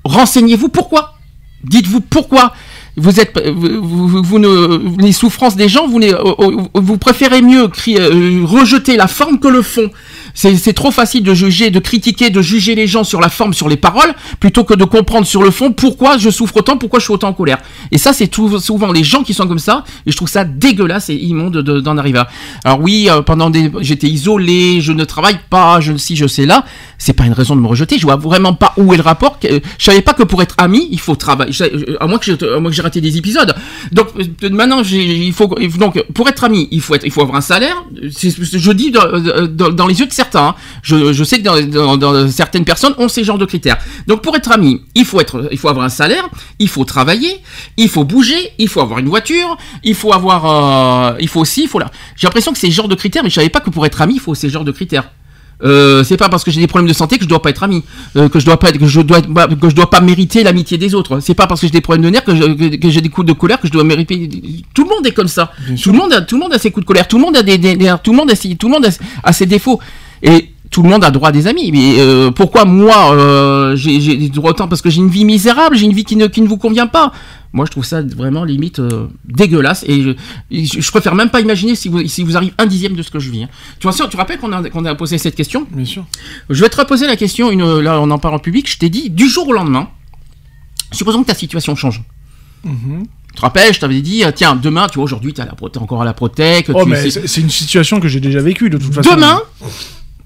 renseignez-vous 0.04 0.68
pourquoi. 0.68 1.14
Dites-vous 1.64 2.00
pourquoi 2.00 2.52
vous 3.00 3.20
êtes 3.20 3.32
vous, 3.48 4.06
vous- 4.08 4.22
vous 4.22 4.38
ne 4.38 5.00
les 5.02 5.12
souffrances 5.12 5.56
des 5.56 5.68
gens 5.68 5.86
vous 5.88 6.00
euh, 6.00 6.14
euh, 6.38 6.56
vous 6.74 6.98
préférez 6.98 7.42
mieux 7.42 7.68
euh, 7.88 8.42
rejeter 8.44 8.96
la 8.96 9.08
forme 9.08 9.38
que 9.38 9.48
le 9.48 9.62
fond. 9.62 9.90
C'est 10.34 10.72
trop 10.74 10.92
facile 10.92 11.24
de 11.24 11.34
juger, 11.34 11.70
de 11.70 11.80
critiquer, 11.80 12.30
de 12.30 12.40
juger 12.40 12.76
les 12.76 12.86
gens 12.86 13.02
sur 13.02 13.20
la 13.20 13.28
forme, 13.28 13.52
sur 13.52 13.68
les 13.68 13.76
paroles, 13.76 14.14
plutôt 14.38 14.62
que 14.62 14.74
de 14.74 14.84
comprendre 14.84 15.26
sur 15.26 15.42
le 15.42 15.50
fond 15.50 15.72
pourquoi 15.72 16.18
je 16.18 16.30
souffre 16.30 16.58
autant, 16.58 16.76
pourquoi 16.76 17.00
je 17.00 17.04
suis 17.06 17.12
autant 17.12 17.28
en 17.28 17.32
colère. 17.32 17.58
Et 17.90 17.98
ça, 17.98 18.12
c'est 18.12 18.32
souvent 18.32 18.92
les 18.92 19.02
gens 19.02 19.22
qui 19.24 19.34
sont 19.34 19.48
comme 19.48 19.58
ça, 19.58 19.84
et 20.06 20.12
je 20.12 20.16
trouve 20.16 20.28
ça 20.28 20.44
dégueulasse 20.44 21.10
et 21.10 21.16
immonde 21.16 21.56
de- 21.58 21.80
d'en 21.80 21.98
arriver 21.98 22.18
là. 22.18 22.28
Alors 22.64 22.80
oui, 22.80 23.08
euh, 23.10 23.22
pendant 23.22 23.50
des, 23.50 23.72
j'étais 23.80 24.06
isolé, 24.06 24.80
je 24.80 24.92
ne 24.92 25.04
travaille 25.04 25.38
pas, 25.50 25.80
je 25.80 25.92
ne 25.92 25.98
si 25.98 26.14
je 26.14 26.26
sais 26.28 26.46
là, 26.46 26.64
c'est 27.00 27.14
pas 27.14 27.24
une 27.24 27.32
raison 27.32 27.56
de 27.56 27.60
me 27.60 27.66
rejeter. 27.66 27.98
Je 27.98 28.04
vois 28.04 28.16
vraiment 28.16 28.52
pas 28.54 28.74
où 28.76 28.92
est 28.92 28.98
le 28.98 29.02
rapport. 29.02 29.38
Je 29.42 29.58
savais 29.78 30.02
pas 30.02 30.12
que 30.12 30.22
pour 30.22 30.42
être 30.42 30.54
ami, 30.58 30.86
il 30.92 31.00
faut 31.00 31.16
travailler. 31.16 31.52
Euh, 31.62 31.96
À 31.98 32.06
moins 32.06 32.18
que 32.18 32.26
j'ai, 32.26 32.82
raté 32.82 33.00
des 33.00 33.16
épisodes. 33.16 33.54
Donc 33.90 34.08
euh, 34.18 34.50
maintenant, 34.50 34.82
il 34.82 35.32
faut 35.32 35.48
donc 35.78 36.00
pour 36.12 36.28
être 36.28 36.44
ami, 36.44 36.68
il 36.70 36.80
faut 36.82 36.94
être, 36.94 37.04
il 37.04 37.10
faut 37.10 37.22
avoir 37.22 37.38
un 37.38 37.40
salaire. 37.40 37.82
Je 38.02 38.72
dis 38.72 38.90
dans, 38.90 39.06
euh, 39.06 39.88
les 39.88 39.98
yeux 39.98 40.06
de 40.06 40.12
certains. 40.12 40.48
hein. 40.48 40.54
Je, 40.82 41.24
sais 41.24 41.40
que 41.40 41.96
dans, 41.96 42.28
certaines 42.30 42.66
personnes 42.66 42.94
ont 42.98 43.08
ces 43.08 43.24
genres 43.24 43.38
de 43.38 43.46
critères. 43.46 43.78
Donc 44.06 44.20
pour 44.22 44.36
être 44.36 44.52
ami, 44.52 44.82
il 44.94 45.06
faut 45.06 45.20
être, 45.20 45.48
il 45.50 45.58
faut 45.58 45.68
avoir 45.68 45.86
un 45.86 45.90
salaire, 45.90 46.28
il 46.58 46.68
faut 46.68 46.84
travailler, 46.84 47.40
il 47.78 47.88
faut 47.88 48.04
bouger, 48.04 48.50
il 48.58 48.68
faut 48.68 48.82
avoir 48.82 48.98
une 48.98 49.08
voiture, 49.08 49.56
il 49.84 49.94
faut 49.94 50.12
avoir, 50.12 51.12
euh, 51.12 51.16
il 51.18 51.28
faut 51.28 51.40
aussi, 51.40 51.62
il 51.62 51.68
faut. 51.68 51.80
J'ai 52.16 52.26
l'impression 52.26 52.52
que 52.52 52.58
c'est 52.58 52.66
ce 52.66 52.72
genre 52.74 52.88
de 52.88 52.94
critères, 52.94 53.22
mais 53.22 53.30
je 53.30 53.36
savais 53.36 53.48
pas 53.48 53.60
que 53.60 53.70
pour 53.70 53.86
être 53.86 54.02
ami, 54.02 54.14
il 54.16 54.20
faut 54.20 54.34
ces 54.34 54.50
genres 54.50 54.64
de 54.64 54.72
critères. 54.72 55.10
Euh, 55.62 56.02
c'est 56.04 56.16
pas 56.16 56.28
parce 56.28 56.42
que 56.44 56.50
j'ai 56.50 56.60
des 56.60 56.66
problèmes 56.66 56.88
de 56.88 56.94
santé 56.94 57.18
que 57.18 57.24
je 57.24 57.28
dois 57.28 57.42
pas 57.42 57.50
être 57.50 57.62
ami, 57.62 57.82
euh, 58.16 58.28
que 58.28 58.40
je 58.40 58.46
dois 58.46 58.58
pas 58.58 58.70
être, 58.70 58.78
que 58.78 58.86
je 58.86 59.00
dois 59.02 59.18
être- 59.18 59.28
bah, 59.28 59.46
que 59.46 59.68
je 59.68 59.74
dois 59.74 59.90
pas 59.90 60.00
mériter 60.00 60.42
l'amitié 60.42 60.78
des 60.78 60.94
autres. 60.94 61.20
C'est 61.20 61.34
pas 61.34 61.46
parce 61.46 61.60
que 61.60 61.66
j'ai 61.66 61.72
des 61.72 61.80
problèmes 61.82 62.04
de 62.04 62.10
nerfs 62.10 62.24
que, 62.24 62.34
je- 62.34 62.44
que- 62.54 62.76
que 62.76 62.90
j'ai 62.90 63.00
des 63.02 63.10
coups 63.10 63.26
de 63.26 63.32
colère 63.34 63.60
que 63.60 63.66
je 63.66 63.72
dois 63.72 63.84
mériter. 63.84 64.28
Tout 64.74 64.84
le 64.84 64.88
monde 64.88 65.06
est 65.06 65.12
comme 65.12 65.28
ça. 65.28 65.52
Tout 65.82 65.92
le 65.92 65.98
monde 65.98 66.12
a, 66.12 66.22
tout 66.22 66.36
le 66.36 66.40
monde 66.42 66.52
a 66.54 66.58
ses 66.58 66.70
coups 66.70 66.84
de 66.84 66.88
colère. 66.88 67.06
Tout 67.06 67.18
le 67.18 67.24
monde 67.24 67.36
a 67.36 67.42
des, 67.42 67.58
des- 67.58 67.76
des- 67.76 67.92
tout 68.02 68.12
le 68.12 68.16
monde 68.16 68.30
a, 68.30 68.34
ses- 68.34 68.56
tout 68.56 68.68
le 68.68 68.72
monde 68.74 68.86
a, 68.86 68.90
a 69.22 69.32
ses 69.32 69.46
défauts. 69.46 69.80
Et 70.22 70.50
tout 70.70 70.82
le 70.82 70.88
monde 70.88 71.02
a 71.04 71.10
droit 71.10 71.28
à 71.30 71.32
des 71.32 71.46
amis. 71.46 71.70
Mais 71.72 71.96
euh, 71.98 72.30
pourquoi 72.30 72.64
moi, 72.64 73.12
euh, 73.14 73.76
j'ai 73.76 74.28
droits 74.28 74.50
autant 74.50 74.68
parce 74.68 74.80
que 74.82 74.88
j'ai 74.88 75.00
une 75.00 75.08
vie 75.08 75.24
misérable, 75.24 75.76
j'ai 75.76 75.84
une 75.86 75.92
vie 75.92 76.04
qui 76.04 76.16
ne, 76.16 76.26
qui 76.26 76.40
ne 76.42 76.48
vous 76.48 76.56
convient 76.58 76.86
pas? 76.86 77.12
Moi, 77.52 77.66
je 77.66 77.72
trouve 77.72 77.84
ça 77.84 78.00
vraiment 78.02 78.44
limite 78.44 78.78
euh, 78.78 79.08
dégueulasse 79.24 79.84
et 79.88 80.02
je, 80.02 80.10
je, 80.52 80.80
je 80.80 80.90
préfère 80.90 81.16
même 81.16 81.30
pas 81.30 81.40
imaginer 81.40 81.74
si 81.74 81.88
vous, 81.88 82.06
si 82.06 82.22
vous 82.22 82.36
arrive 82.36 82.52
un 82.58 82.66
dixième 82.66 82.94
de 82.94 83.02
ce 83.02 83.10
que 83.10 83.18
je 83.18 83.30
vis. 83.30 83.42
hein. 83.42 83.48
Tu 83.80 83.88
vois, 83.88 84.08
tu 84.08 84.16
rappelles 84.16 84.38
qu'on 84.38 84.52
a, 84.84 84.94
posé 84.94 85.18
cette 85.18 85.34
question? 85.34 85.66
Bien 85.72 85.84
sûr. 85.84 86.06
Je 86.48 86.60
vais 86.62 86.68
te 86.68 86.76
reposer 86.76 87.08
la 87.08 87.16
question, 87.16 87.50
une, 87.50 87.80
là 87.80 88.00
on 88.00 88.10
en 88.10 88.18
parle 88.18 88.34
en 88.34 88.38
public, 88.38 88.70
je 88.70 88.78
t'ai 88.78 88.88
dit, 88.88 89.10
du 89.10 89.28
jour 89.28 89.48
au 89.48 89.52
lendemain, 89.52 89.88
supposons 90.92 91.22
que 91.22 91.28
ta 91.28 91.34
situation 91.34 91.74
change. 91.74 92.02
Mhm. 92.62 93.06
Tu 93.30 93.36
te 93.36 93.40
rappelles, 93.42 93.74
je 93.74 93.80
t'avais 93.80 94.00
dit, 94.00 94.24
euh, 94.24 94.32
tiens, 94.34 94.54
demain, 94.56 94.88
tu 94.88 94.96
vois, 94.96 95.04
aujourd'hui, 95.04 95.32
tu 95.32 95.40
es 95.40 95.78
encore 95.78 96.02
à 96.02 96.04
la 96.04 96.12
Protec. 96.12 96.66
Oh, 96.72 96.84
mais 96.84 97.10
c'est 97.10 97.40
une 97.40 97.50
situation 97.50 98.00
que 98.00 98.08
j'ai 98.08 98.20
déjà 98.20 98.40
vécue 98.40 98.70
de 98.70 98.78
toute 98.78 98.92
façon. 98.92 99.14
Demain, 99.14 99.40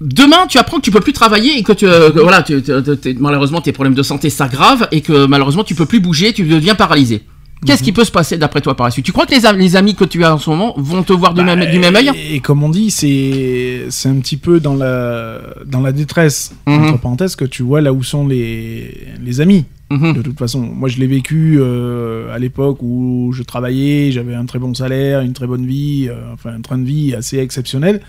demain, 0.01 0.47
tu 0.47 0.57
apprends 0.57 0.77
que 0.77 0.81
tu 0.83 0.91
peux 0.91 0.99
plus 1.01 1.13
travailler 1.13 1.57
et 1.57 1.63
que 1.63 1.73
tu, 1.73 1.85
euh, 1.87 2.11
que 2.11 2.19
voilà, 2.19 2.41
tu- 2.43 2.61
tu- 2.61 2.71
tu- 3.01 3.15
malheureusement 3.19 3.61
tes 3.61 3.71
problèmes 3.71 3.95
de 3.95 4.03
santé 4.03 4.29
s'aggravent 4.29 4.87
et 4.91 5.01
que 5.01 5.25
malheureusement 5.25 5.63
tu 5.63 5.75
peux 5.75 5.85
plus 5.85 5.99
bouger, 5.99 6.33
tu 6.33 6.43
deviens 6.43 6.75
paralysé. 6.75 7.23
Qu'est-ce 7.65 7.81
Mhm. 7.81 7.85
qui 7.85 7.91
peut 7.93 8.03
se 8.03 8.11
passer 8.11 8.37
d'après 8.37 8.61
toi 8.61 8.75
par 8.75 8.85
la 8.85 8.91
suite? 8.91 9.05
Tu 9.05 9.11
crois 9.13 9.25
que 9.25 9.31
les, 9.33 9.45
am- 9.45 9.57
les 9.57 9.75
amis 9.75 9.95
que 9.95 10.03
tu 10.03 10.23
as 10.23 10.35
en 10.35 10.37
ce 10.37 10.49
moment 10.49 10.73
vont 10.77 11.01
te 11.03 11.13
voir 11.13 11.33
du, 11.33 11.43
Bah, 11.43 11.55
même, 11.55 11.71
du 11.71 11.79
même 11.79 11.95
œil? 11.95 12.11
Et, 12.13 12.35
et 12.35 12.39
comme 12.39 12.61
on 12.63 12.69
dit, 12.69 12.91
c'est 12.91 13.85
c'est 13.89 14.09
un 14.09 14.15
petit 14.19 14.37
peu 14.37 14.59
dans 14.59 14.75
la 14.75 15.39
dans 15.65 15.79
la 15.81 15.91
détresse 15.91 16.53
Mhm. 16.67 16.83
entre 16.83 16.99
parenthèses 16.99 17.35
que 17.35 17.45
tu 17.45 17.63
vois 17.63 17.81
là 17.81 17.91
où 17.93 18.03
sont 18.03 18.27
les 18.27 19.07
les 19.23 19.41
amis. 19.41 19.65
Mhm. 19.89 20.13
De 20.13 20.21
toute 20.21 20.37
façon, 20.37 20.59
moi 20.59 20.89
je 20.89 20.97
l'ai 20.99 21.07
vécu 21.07 21.57
euh, 21.59 22.33
à 22.35 22.39
l'époque 22.39 22.79
où 22.81 23.31
je 23.33 23.41
travaillais, 23.43 24.11
j'avais 24.11 24.35
un 24.35 24.45
très 24.45 24.59
bon 24.59 24.73
salaire, 24.73 25.21
une 25.21 25.33
très 25.33 25.47
bonne 25.47 25.65
vie, 25.65 26.07
euh, 26.09 26.33
enfin 26.33 26.51
un 26.55 26.61
train 26.61 26.77
de 26.77 26.85
vie 26.85 27.15
assez 27.15 27.37
exceptionnel. 27.39 28.01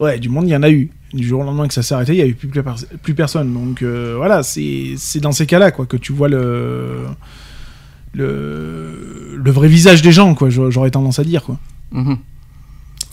Ouais, 0.00 0.18
du 0.18 0.28
monde, 0.28 0.46
il 0.48 0.50
y 0.52 0.56
en 0.56 0.62
a 0.62 0.70
eu. 0.70 0.90
Du 1.12 1.26
jour 1.26 1.40
au 1.40 1.44
lendemain 1.44 1.66
que 1.68 1.74
ça 1.74 1.82
s'est 1.82 1.94
arrêté, 1.94 2.12
il 2.12 2.18
y 2.18 2.22
avait 2.22 2.32
plus, 2.32 2.48
plus, 3.02 3.14
personne. 3.14 3.52
Donc 3.52 3.82
euh, 3.82 4.14
voilà, 4.16 4.42
c'est 4.42 4.94
dans 5.20 5.32
ces 5.32 5.44
cas-là 5.46 5.70
quoi 5.72 5.84
que 5.86 5.96
tu 5.96 6.12
vois 6.12 6.28
le 6.28 7.04
le, 8.12 9.36
le 9.42 9.50
vrai 9.50 9.68
visage 9.68 10.02
des 10.02 10.12
gens, 10.12 10.34
quoi. 10.34 10.50
j'a- 10.50 10.70
J'aurais 10.70 10.90
tendance 10.90 11.18
à 11.18 11.24
dire, 11.24 11.42
quoi. 11.44 11.58
Mhm. 11.92 12.18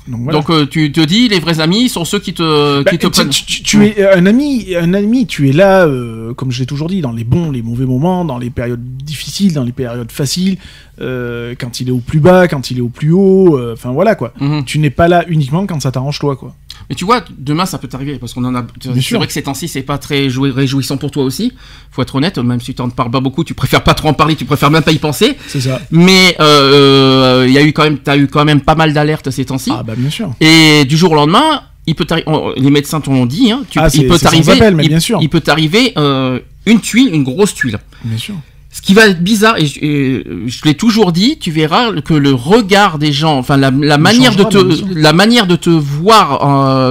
Donc, 0.08 0.22
voilà. 0.22 0.40
Donc 0.40 0.50
euh, 0.50 0.66
tu 0.66 0.90
te 0.94 1.02
dis, 1.02 1.28
les 1.28 1.40
vrais 1.40 1.60
amis 1.60 1.90
sont 1.90 2.06
ceux 2.06 2.20
qui 2.20 2.34
te, 2.34 2.82
Bah, 2.84 2.90
qui 2.92 2.98
te 2.98 3.08
prennent. 3.08 3.30
tu- 3.30 3.44
tu- 3.46 3.62
tu 3.64 3.86
es 3.86 4.08
un 4.10 4.26
ami, 4.26 4.74
un 4.80 4.94
ami, 4.94 5.28
tu 5.28 5.50
es 5.50 5.52
là, 5.52 5.86
euh, 5.86 6.34
comme 6.34 6.50
je 6.52 6.60
l'ai 6.62 6.66
toujours 6.66 6.88
dit, 6.88 7.02
dans 7.02 7.12
les 7.12 7.26
bons, 7.26 7.52
les 7.52 7.62
mauvais 7.62 7.86
moments, 7.86 8.24
dans 8.24 8.38
les 8.38 8.50
périodes 8.50 8.82
difficiles, 9.04 9.54
dans 9.54 9.66
les 9.66 9.74
périodes 9.74 10.12
faciles, 10.12 10.58
euh, 11.02 11.56
quand 11.60 11.82
il 11.82 11.90
est 11.90 11.92
au 11.92 11.98
plus 12.00 12.20
bas, 12.22 12.48
quand 12.48 12.72
il 12.72 12.78
est 12.78 12.82
au 12.82 12.88
plus 12.90 13.12
haut, 13.12 13.60
enfin 13.74 13.92
voilà 13.92 14.16
quoi. 14.16 14.34
Mhm. 14.40 14.64
Tu 14.66 14.80
n'es 14.80 14.90
pas 14.92 15.10
là 15.10 15.26
uniquement 15.28 15.66
quand 15.68 15.82
ça 15.82 15.92
t'arrange 15.92 16.20
toi 16.20 16.38
quoi. 16.38 16.56
Mais 16.90 16.96
tu 16.96 17.04
vois, 17.06 17.22
demain 17.38 17.66
ça 17.66 17.78
peut 17.78 17.88
t'arriver 17.90 18.18
parce 18.18 18.34
qu'on 18.34 18.46
en 18.46 18.56
a. 18.56 18.66
C'est 18.82 19.02
sûr. 19.02 19.18
vrai 19.20 19.28
que 19.28 19.34
ces 19.34 19.44
temps-ci 19.44 19.68
c'est 19.68 19.82
pas 19.82 19.98
très 19.98 20.30
joué- 20.30 20.52
réjouissant 20.52 20.96
pour 20.98 21.12
toi 21.12 21.24
aussi. 21.24 21.52
Faut 21.92 22.02
être 22.02 22.16
honnête, 22.16 22.38
même 22.38 22.62
si 22.62 22.74
tu 22.74 22.82
en 22.82 22.90
parles 22.90 23.12
pas 23.12 23.20
beaucoup, 23.20 23.44
tu 23.44 23.54
préfères 23.54 23.84
pas 23.84 23.94
trop 23.94 24.08
en 24.10 24.14
parler, 24.14 24.36
tu 24.36 24.46
préfères 24.46 24.72
même 24.72 24.84
pas 24.84 24.94
y 24.94 24.98
penser. 25.00 25.36
C'est 25.48 25.60
ça. 25.62 25.82
Mais 25.92 26.36
euh, 26.40 27.46
il 27.48 27.54
y 27.54 27.58
a 27.58 27.64
eu 27.64 27.74
quand 27.74 27.84
même, 27.84 27.98
t'as 27.98 28.16
eu 28.18 28.28
quand 28.28 28.46
même 28.46 28.62
pas 28.62 28.76
mal 28.76 28.94
d'alertes 28.94 29.30
ces 29.32 29.46
temps-ci. 29.46 29.72
Ah 29.74 29.84
bah 29.84 29.94
bien 29.98 30.10
sûr. 30.10 30.34
Et 30.40 30.86
du 30.86 30.96
jour 30.96 31.12
au 31.12 31.16
lendemain, 31.16 31.62
il 31.88 31.96
peut 31.96 32.06
t'arriver. 32.06 32.30
on- 32.30 32.54
Les 32.56 32.70
médecins 32.72 33.02
t'ont 33.02 33.26
dit, 33.26 33.52
hein, 33.52 33.64
tu, 33.70 33.80
Ah, 33.80 33.88
il 33.94 34.08
peut 34.08 34.18
t'arriver. 34.18 34.54
il, 34.82 34.88
bien 34.90 35.00
sûr. 35.00 35.20
il 35.22 35.30
peut 35.30 35.42
t'arriver 35.42 35.94
euh, 35.98 36.40
une 36.66 36.80
tuile, 36.80 37.14
une 37.14 37.24
grosse 37.24 37.54
tuile. 37.54 37.80
Bien 38.06 38.18
sûr. 38.18 38.36
Ce 38.78 38.82
qui 38.84 38.94
va 38.94 39.08
être 39.08 39.24
bizarre, 39.24 39.58
et 39.58 39.66
je, 39.66 39.80
et 39.82 40.24
je 40.46 40.62
l'ai 40.66 40.76
toujours 40.76 41.12
dit, 41.12 41.40
tu 41.40 41.50
verras 41.50 41.94
que 42.02 42.14
le 42.14 42.32
regard 42.32 43.00
des 43.00 43.12
gens, 43.12 43.36
enfin 43.40 43.58
la, 43.58 43.72
la 43.72 43.98
manière 43.98 44.36
de 44.36 44.44
te, 44.44 44.58
la 44.94 45.14
manière 45.14 45.48
de 45.48 45.56
te 45.56 45.72
voir, 45.72 46.28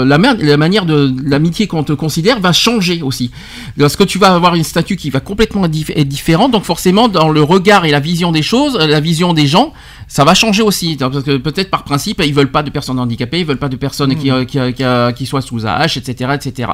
euh, 0.00 0.04
la, 0.04 0.18
ma- 0.18 0.34
la 0.34 0.56
manière 0.56 0.84
de 0.84 1.14
l'amitié 1.24 1.68
qu'on 1.68 1.84
te 1.84 1.92
considère 1.92 2.40
va 2.40 2.52
changer 2.52 3.02
aussi. 3.02 3.30
Parce 3.78 3.94
que 3.94 4.02
tu 4.02 4.18
vas 4.18 4.34
avoir 4.34 4.56
une 4.56 4.64
statue 4.64 4.96
qui 4.96 5.10
va 5.10 5.20
complètement 5.20 5.64
être 5.66 5.70
dif- 5.70 5.92
être 5.94 6.08
différente, 6.08 6.50
donc 6.50 6.64
forcément 6.64 7.06
dans 7.08 7.28
le 7.28 7.42
regard 7.42 7.84
et 7.84 7.92
la 7.92 8.00
vision 8.00 8.32
des 8.32 8.42
choses, 8.42 8.76
euh, 8.80 8.86
la 8.88 8.98
vision 9.00 9.32
des 9.32 9.46
gens, 9.46 9.72
ça 10.08 10.24
va 10.24 10.34
changer 10.34 10.62
aussi. 10.62 10.96
Parce 10.96 11.22
que 11.22 11.36
peut-être 11.36 11.70
par 11.70 11.84
principe, 11.84 12.20
ils 12.26 12.34
veulent 12.34 12.50
pas 12.50 12.64
de 12.64 12.70
personnes 12.70 12.98
handicapées, 12.98 13.38
ils 13.40 13.46
veulent 13.46 13.58
pas 13.58 13.68
de 13.68 13.76
personnes 13.76 14.16
qui, 14.16 14.28
Hmm. 14.30 14.34
euh, 14.34 14.44
qui, 14.44 14.58
euh, 14.58 14.72
qui, 14.72 14.82
euh, 14.82 15.12
qui 15.12 15.24
soient 15.24 15.40
sous 15.40 15.64
AH, 15.66 15.96
etc., 15.98 16.32
etc. 16.34 16.70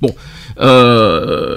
Bon, 0.00 0.14
euh, 0.60 1.56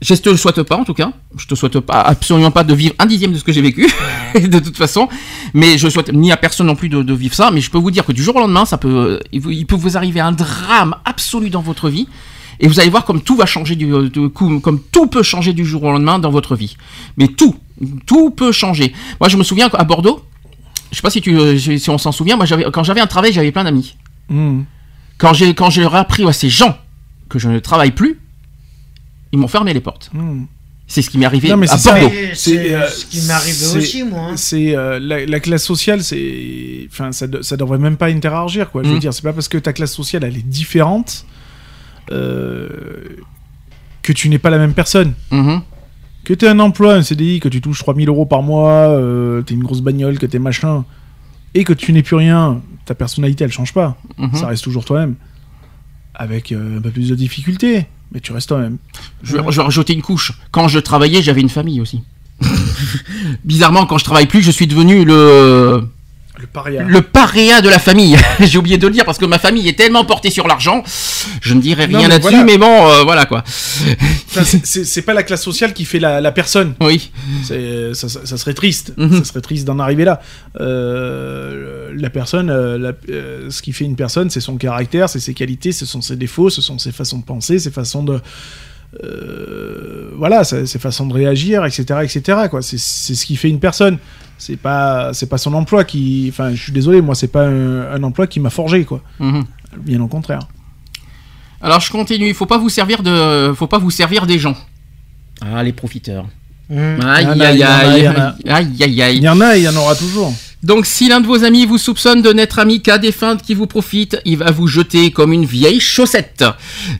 je 0.00 0.14
te 0.14 0.28
le 0.28 0.36
souhaite 0.36 0.62
pas 0.62 0.76
en 0.76 0.84
tout 0.84 0.94
cas. 0.94 1.12
Je 1.36 1.46
te 1.46 1.54
souhaite 1.54 1.80
pas 1.80 2.00
absolument 2.00 2.50
pas 2.50 2.64
de 2.64 2.74
vivre 2.74 2.94
un 2.98 3.06
dixième 3.06 3.32
de 3.32 3.38
ce 3.38 3.44
que 3.44 3.52
j'ai 3.52 3.62
vécu 3.62 3.88
de 4.34 4.58
toute 4.58 4.76
façon. 4.76 5.08
Mais 5.54 5.76
je 5.76 5.88
souhaite 5.88 6.12
ni 6.12 6.30
à 6.30 6.36
personne 6.36 6.66
non 6.68 6.76
plus 6.76 6.88
de, 6.88 7.02
de 7.02 7.14
vivre 7.14 7.34
ça. 7.34 7.50
Mais 7.50 7.60
je 7.60 7.70
peux 7.70 7.78
vous 7.78 7.90
dire 7.90 8.04
que 8.04 8.12
du 8.12 8.22
jour 8.22 8.36
au 8.36 8.40
lendemain, 8.40 8.64
ça 8.64 8.78
peut, 8.78 9.20
il 9.32 9.66
peut 9.66 9.76
vous 9.76 9.96
arriver 9.96 10.20
un 10.20 10.32
drame 10.32 10.94
absolu 11.04 11.50
dans 11.50 11.62
votre 11.62 11.88
vie. 11.88 12.08
Et 12.60 12.68
vous 12.68 12.80
allez 12.80 12.90
voir 12.90 13.04
comme 13.04 13.22
tout 13.22 13.36
va 13.36 13.46
changer 13.46 13.76
du 13.76 13.88
coup, 14.30 14.60
comme 14.60 14.80
tout 14.80 15.06
peut 15.06 15.22
changer 15.22 15.52
du 15.52 15.64
jour 15.64 15.84
au 15.84 15.92
lendemain 15.92 16.18
dans 16.18 16.30
votre 16.30 16.56
vie. 16.56 16.76
Mais 17.16 17.28
tout, 17.28 17.56
tout 18.06 18.30
peut 18.30 18.52
changer. 18.52 18.92
Moi, 19.20 19.28
je 19.28 19.36
me 19.36 19.44
souviens 19.44 19.68
qu'à 19.68 19.84
Bordeaux, 19.84 20.22
je 20.90 20.96
sais 20.96 21.02
pas 21.02 21.10
si 21.10 21.20
tu, 21.20 21.58
si 21.58 21.90
on 21.90 21.98
s'en 21.98 22.12
souvient. 22.12 22.36
Moi, 22.36 22.46
j'avais 22.46 22.64
quand 22.72 22.82
j'avais 22.82 23.00
un 23.00 23.06
travail, 23.06 23.32
j'avais 23.32 23.52
plein 23.52 23.64
d'amis. 23.64 23.96
Mhm. 24.28 24.64
Quand 25.18 25.34
j'ai 25.34 25.54
quand 25.54 25.70
j'ai 25.70 25.84
appris 25.84 26.26
à 26.26 26.32
ces 26.32 26.48
gens 26.48 26.76
que 27.28 27.38
je 27.38 27.48
ne 27.48 27.58
travaille 27.58 27.92
plus, 27.92 28.18
ils 29.32 29.38
m'ont 29.38 29.48
fermé 29.48 29.72
les 29.74 29.80
portes. 29.80 30.10
Mhm. 30.12 30.46
C'est 30.90 31.02
ce 31.02 31.10
qui 31.10 31.18
m'est 31.18 31.26
arrivé 31.26 31.50
Non, 31.50 31.58
mais 31.58 31.68
à 31.70 31.76
c'est 31.76 31.88
ça. 31.90 32.00
Bordeaux. 32.00 32.14
C'est, 32.32 32.72
euh, 32.74 32.88
ce 32.88 33.04
qui 33.04 33.20
m'est 33.26 33.32
arrivé 33.32 33.76
aussi, 33.76 34.02
moi. 34.04 34.20
hein. 34.30 34.36
C'est 34.38 34.74
euh, 34.74 34.98
la, 34.98 35.26
la 35.26 35.40
classe 35.40 35.62
sociale, 35.64 36.02
c'est, 36.02 36.88
enfin, 36.90 37.12
ça, 37.12 37.26
de- 37.26 37.42
ça 37.42 37.58
devrait 37.58 37.76
même 37.78 37.98
pas 37.98 38.06
interagir, 38.06 38.70
quoi. 38.70 38.82
Je 38.82 38.88
veux 38.88 38.94
Mhm. 38.94 39.00
dire, 39.00 39.12
c'est 39.12 39.20
pas 39.22 39.34
parce 39.34 39.48
que 39.48 39.58
ta 39.58 39.74
classe 39.74 39.92
sociale 39.92 40.24
elle 40.24 40.36
est 40.38 40.46
différente 40.46 41.26
euh, 42.10 42.68
que 44.02 44.12
tu 44.12 44.28
n'es 44.30 44.38
pas 44.38 44.50
la 44.50 44.58
même 44.58 44.72
personne. 44.74 45.12
Mhm. 45.30 45.60
Que 46.24 46.34
tu 46.34 46.46
un 46.46 46.58
emploi, 46.58 46.94
un 46.94 47.02
CDI, 47.02 47.40
que 47.40 47.48
tu 47.48 47.60
touches 47.60 47.80
3000 47.80 48.08
euros 48.08 48.26
par 48.26 48.42
mois, 48.42 48.88
euh, 48.88 49.42
t'es 49.42 49.54
une 49.54 49.62
grosse 49.64 49.80
bagnole, 49.82 50.18
que 50.18 50.26
t'es 50.26 50.38
machin, 50.38 50.84
et 51.54 51.64
que 51.64 51.72
tu 51.72 51.92
n'es 51.92 52.02
plus 52.02 52.16
rien, 52.16 52.62
ta 52.86 52.94
personnalité 52.94 53.44
elle 53.44 53.52
change 53.52 53.72
pas. 53.74 53.98
Mhm. 54.16 54.34
Ça 54.34 54.46
reste 54.46 54.64
toujours 54.64 54.84
toi-même. 54.84 55.16
Avec 56.14 56.50
euh, 56.52 56.78
un 56.78 56.80
peu 56.80 56.90
plus 56.90 57.08
de 57.10 57.14
difficultés, 57.14 57.86
mais 58.12 58.20
tu 58.20 58.32
restes 58.32 58.48
toi-même. 58.48 58.78
Je, 59.22 59.36
vais- 59.36 59.42
je 59.50 59.56
vais 59.56 59.62
rajouter 59.62 59.92
une 59.92 60.02
couche. 60.02 60.32
Quand 60.50 60.68
je 60.68 60.78
travaillais, 60.78 61.22
j'avais 61.22 61.40
une 61.40 61.48
famille 61.48 61.80
aussi. 61.80 62.02
Bizarrement, 63.44 63.86
quand 63.86 63.98
je 63.98 64.04
travaille 64.04 64.26
plus, 64.26 64.42
je 64.42 64.50
suis 64.50 64.66
devenu 64.66 65.04
le 65.04 65.88
Le 66.40 66.46
paria. 66.46 66.82
le 66.84 67.02
paria 67.02 67.60
de 67.60 67.68
la 67.68 67.78
famille. 67.78 68.16
J'ai 68.40 68.58
oublié 68.58 68.78
de 68.78 68.86
le 68.86 68.92
dire 68.92 69.04
parce 69.04 69.18
que 69.18 69.24
ma 69.24 69.38
famille 69.38 69.68
est 69.68 69.76
tellement 69.76 70.04
portée 70.04 70.30
sur 70.30 70.46
l'argent. 70.46 70.82
Je 71.40 71.52
ne 71.54 71.60
dirai 71.60 71.86
rien 71.86 72.02
là-dessus, 72.08 72.20
voilà. 72.30 72.44
mais 72.44 72.58
bon, 72.58 72.88
euh, 72.88 73.02
voilà 73.02 73.26
quoi. 73.26 73.42
C'est- 73.46 75.02
pas 75.02 75.14
la 75.14 75.22
classe 75.22 75.42
sociale 75.42 75.72
qui 75.72 75.84
fait 75.84 75.98
la, 75.98 76.20
la 76.20 76.30
personne. 76.32 76.74
Oui. 76.80 77.10
Ça, 77.42 78.08
ça- 78.08 78.20
ça 78.24 78.36
serait 78.36 78.54
triste. 78.54 78.92
Mhm. 78.96 79.18
Ça 79.18 79.24
serait 79.24 79.40
triste 79.40 79.64
d'en 79.66 79.78
arriver 79.78 80.04
là. 80.04 80.20
Euh, 80.60 81.90
la 81.96 82.10
personne, 82.10 82.50
euh, 82.50 82.78
la- 82.78 83.50
ce 83.50 83.62
qui 83.62 83.72
fait 83.72 83.84
une 83.84 83.96
personne, 83.96 84.30
c'est 84.30 84.40
son 84.40 84.56
caractère, 84.56 85.08
c'est 85.08 85.20
ses 85.20 85.34
qualités, 85.34 85.72
ce 85.72 85.86
sont 85.86 86.00
ses 86.02 86.16
défauts, 86.16 86.50
ce 86.50 86.62
sont 86.62 86.78
ses 86.78 86.92
façons 86.92 87.18
de 87.18 87.24
penser, 87.24 87.58
ses 87.58 87.70
façons 87.70 88.02
de. 88.04 88.20
voilà, 90.16 90.44
ses 90.44 90.78
façons 90.78 91.06
de 91.06 91.14
réagir, 91.14 91.64
etc. 91.64 91.84
etc. 92.02 92.38
quoi. 92.50 92.62
C'est 92.62 92.78
ce 92.78 93.26
qui 93.26 93.36
fait 93.36 93.48
une 93.48 93.60
personne. 93.60 93.98
C'est 94.38 94.56
pas, 94.56 95.12
c'est 95.12 95.28
pas 95.28 95.36
son 95.38 95.52
emploi 95.54 95.84
qui. 95.84 96.26
Enfin, 96.30 96.54
je 96.54 96.62
suis 96.62 96.72
désolé, 96.72 97.00
moi, 97.00 97.14
c'est 97.14 97.28
pas 97.28 97.46
un, 97.46 97.92
un 97.92 98.02
emploi 98.02 98.26
qui 98.26 98.38
m'a 98.40 98.50
forgé, 98.50 98.84
quoi. 98.84 99.02
Mhm. 99.18 99.44
Bien 99.78 100.00
au 100.00 100.08
contraire. 100.08 100.40
Alors 101.60 101.80
je 101.80 101.90
continue. 101.90 102.28
Il 102.28 102.34
faut 102.34 102.46
pas 102.46 102.58
vous 102.58 102.68
servir 102.68 103.02
de, 103.02 103.52
faut 103.54 103.66
pas 103.66 103.78
vous 103.78 103.90
servir 103.90 104.26
des 104.26 104.38
gens. 104.38 104.56
Ah 105.40 105.62
les 105.62 105.72
profiteurs. 105.72 106.26
Mmh. 106.70 107.00
Aïe 107.04 107.26
aïe 107.26 107.62
aïe 107.62 107.62
aïe 107.62 108.06
aïe 108.46 109.02
aïe. 109.02 109.16
Il 109.16 109.22
y 109.22 109.28
en 109.28 109.40
a 109.40 109.56
il 109.56 109.62
y 109.64 109.68
en 109.68 109.76
aura 109.76 109.94
toujours. 109.94 110.32
Donc 110.64 110.86
si 110.86 111.08
l'un 111.08 111.20
de 111.20 111.26
vos 111.26 111.44
amis 111.44 111.66
vous 111.66 111.78
soupçonne 111.78 112.20
de 112.20 112.32
n'être 112.32 112.58
ami 112.58 112.82
qu'à 112.82 112.98
des 112.98 113.12
fins 113.12 113.36
qui 113.36 113.54
vous 113.54 113.68
profitent, 113.68 114.20
il 114.24 114.38
va 114.38 114.50
vous 114.50 114.66
jeter 114.66 115.12
comme 115.12 115.32
une 115.32 115.44
vieille 115.44 115.78
chaussette. 115.78 116.44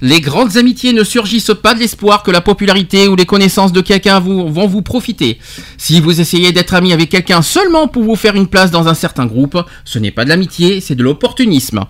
Les 0.00 0.20
grandes 0.20 0.56
amitiés 0.56 0.92
ne 0.92 1.02
surgissent 1.02 1.50
pas 1.60 1.74
de 1.74 1.80
l'espoir 1.80 2.22
que 2.22 2.30
la 2.30 2.40
popularité 2.40 3.08
ou 3.08 3.16
les 3.16 3.26
connaissances 3.26 3.72
de 3.72 3.80
quelqu'un 3.80 4.20
vont 4.20 4.68
vous 4.68 4.82
profiter. 4.82 5.40
Si 5.76 6.00
vous 6.00 6.20
essayez 6.20 6.52
d'être 6.52 6.72
ami 6.72 6.92
avec 6.92 7.08
quelqu'un 7.08 7.42
seulement 7.42 7.88
pour 7.88 8.04
vous 8.04 8.14
faire 8.14 8.36
une 8.36 8.46
place 8.46 8.70
dans 8.70 8.86
un 8.86 8.94
certain 8.94 9.26
groupe, 9.26 9.58
ce 9.84 9.98
n'est 9.98 10.12
pas 10.12 10.22
de 10.22 10.28
l'amitié, 10.28 10.80
c'est 10.80 10.94
de 10.94 11.02
l'opportunisme. 11.02 11.84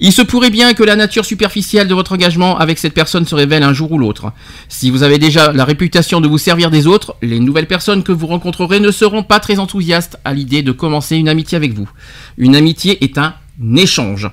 Il 0.00 0.12
se 0.12 0.22
pourrait 0.22 0.50
bien 0.50 0.74
que 0.74 0.82
la 0.82 0.96
nature 0.96 1.24
superficielle 1.24 1.86
de 1.86 1.94
votre 1.94 2.12
engagement 2.12 2.58
avec 2.58 2.80
cette 2.80 2.94
personne 2.94 3.26
se 3.26 3.36
révèle 3.36 3.62
un 3.62 3.72
jour 3.72 3.92
ou 3.92 3.98
l'autre. 3.98 4.32
Si 4.68 4.90
vous 4.90 5.04
avez 5.04 5.18
déjà 5.18 5.52
la 5.52 5.64
réputation 5.64 6.20
de 6.20 6.26
vous 6.26 6.38
servir 6.38 6.72
des 6.72 6.88
autres, 6.88 7.14
les 7.22 7.38
nouvelles 7.38 7.68
personnes 7.68 8.02
que 8.02 8.10
vous 8.10 8.26
rencontrerez 8.26 8.80
ne 8.80 8.90
seront 8.90 9.22
pas 9.22 9.38
très 9.38 9.60
enthousiastes 9.60 10.18
à 10.24 10.34
l'idée 10.34 10.62
de 10.62 10.72
commencer 10.72 11.11
une 11.18 11.28
amitié 11.28 11.56
avec 11.56 11.72
vous. 11.72 11.88
Une 12.38 12.56
amitié 12.56 13.02
est 13.04 13.18
un 13.18 13.34
échange. 13.76 14.30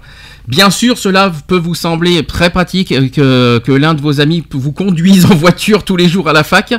Bien 0.47 0.71
sûr, 0.71 0.97
cela 0.97 1.31
peut 1.47 1.57
vous 1.57 1.75
sembler 1.75 2.23
très 2.23 2.49
pratique 2.49 2.91
euh, 2.91 3.07
que, 3.09 3.59
que 3.63 3.71
l'un 3.71 3.93
de 3.93 4.01
vos 4.01 4.19
amis 4.19 4.43
vous 4.49 4.71
conduise 4.71 5.25
en 5.25 5.35
voiture 5.35 5.83
tous 5.83 5.95
les 5.95 6.09
jours 6.09 6.27
à 6.27 6.33
la 6.33 6.43
fac, 6.43 6.73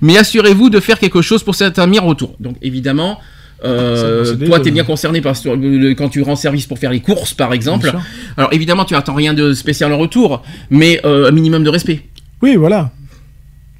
mais 0.00 0.16
assurez-vous 0.16 0.70
de 0.70 0.78
faire 0.78 0.98
quelque 0.98 1.22
chose 1.22 1.42
pour 1.42 1.54
cet 1.54 1.78
ami 1.78 1.98
en 1.98 2.06
retour. 2.06 2.36
Donc 2.38 2.56
évidemment, 2.62 3.18
euh, 3.64 4.36
toi, 4.36 4.60
tu 4.60 4.68
es 4.68 4.70
bien 4.70 4.84
concerné 4.84 5.20
parce 5.20 5.40
que 5.40 5.48
euh, 5.48 5.94
quand 5.94 6.08
tu 6.08 6.22
rends 6.22 6.36
service 6.36 6.66
pour 6.66 6.78
faire 6.78 6.90
les 6.90 7.00
courses, 7.00 7.34
par 7.34 7.52
exemple. 7.52 7.92
Alors 8.36 8.52
évidemment, 8.52 8.84
tu 8.84 8.94
n'attends 8.94 9.14
rien 9.14 9.34
de 9.34 9.52
spécial 9.54 9.92
en 9.92 9.98
retour, 9.98 10.42
mais 10.70 11.00
euh, 11.04 11.28
un 11.28 11.32
minimum 11.32 11.64
de 11.64 11.70
respect. 11.70 12.02
Oui, 12.42 12.56
voilà. 12.56 12.90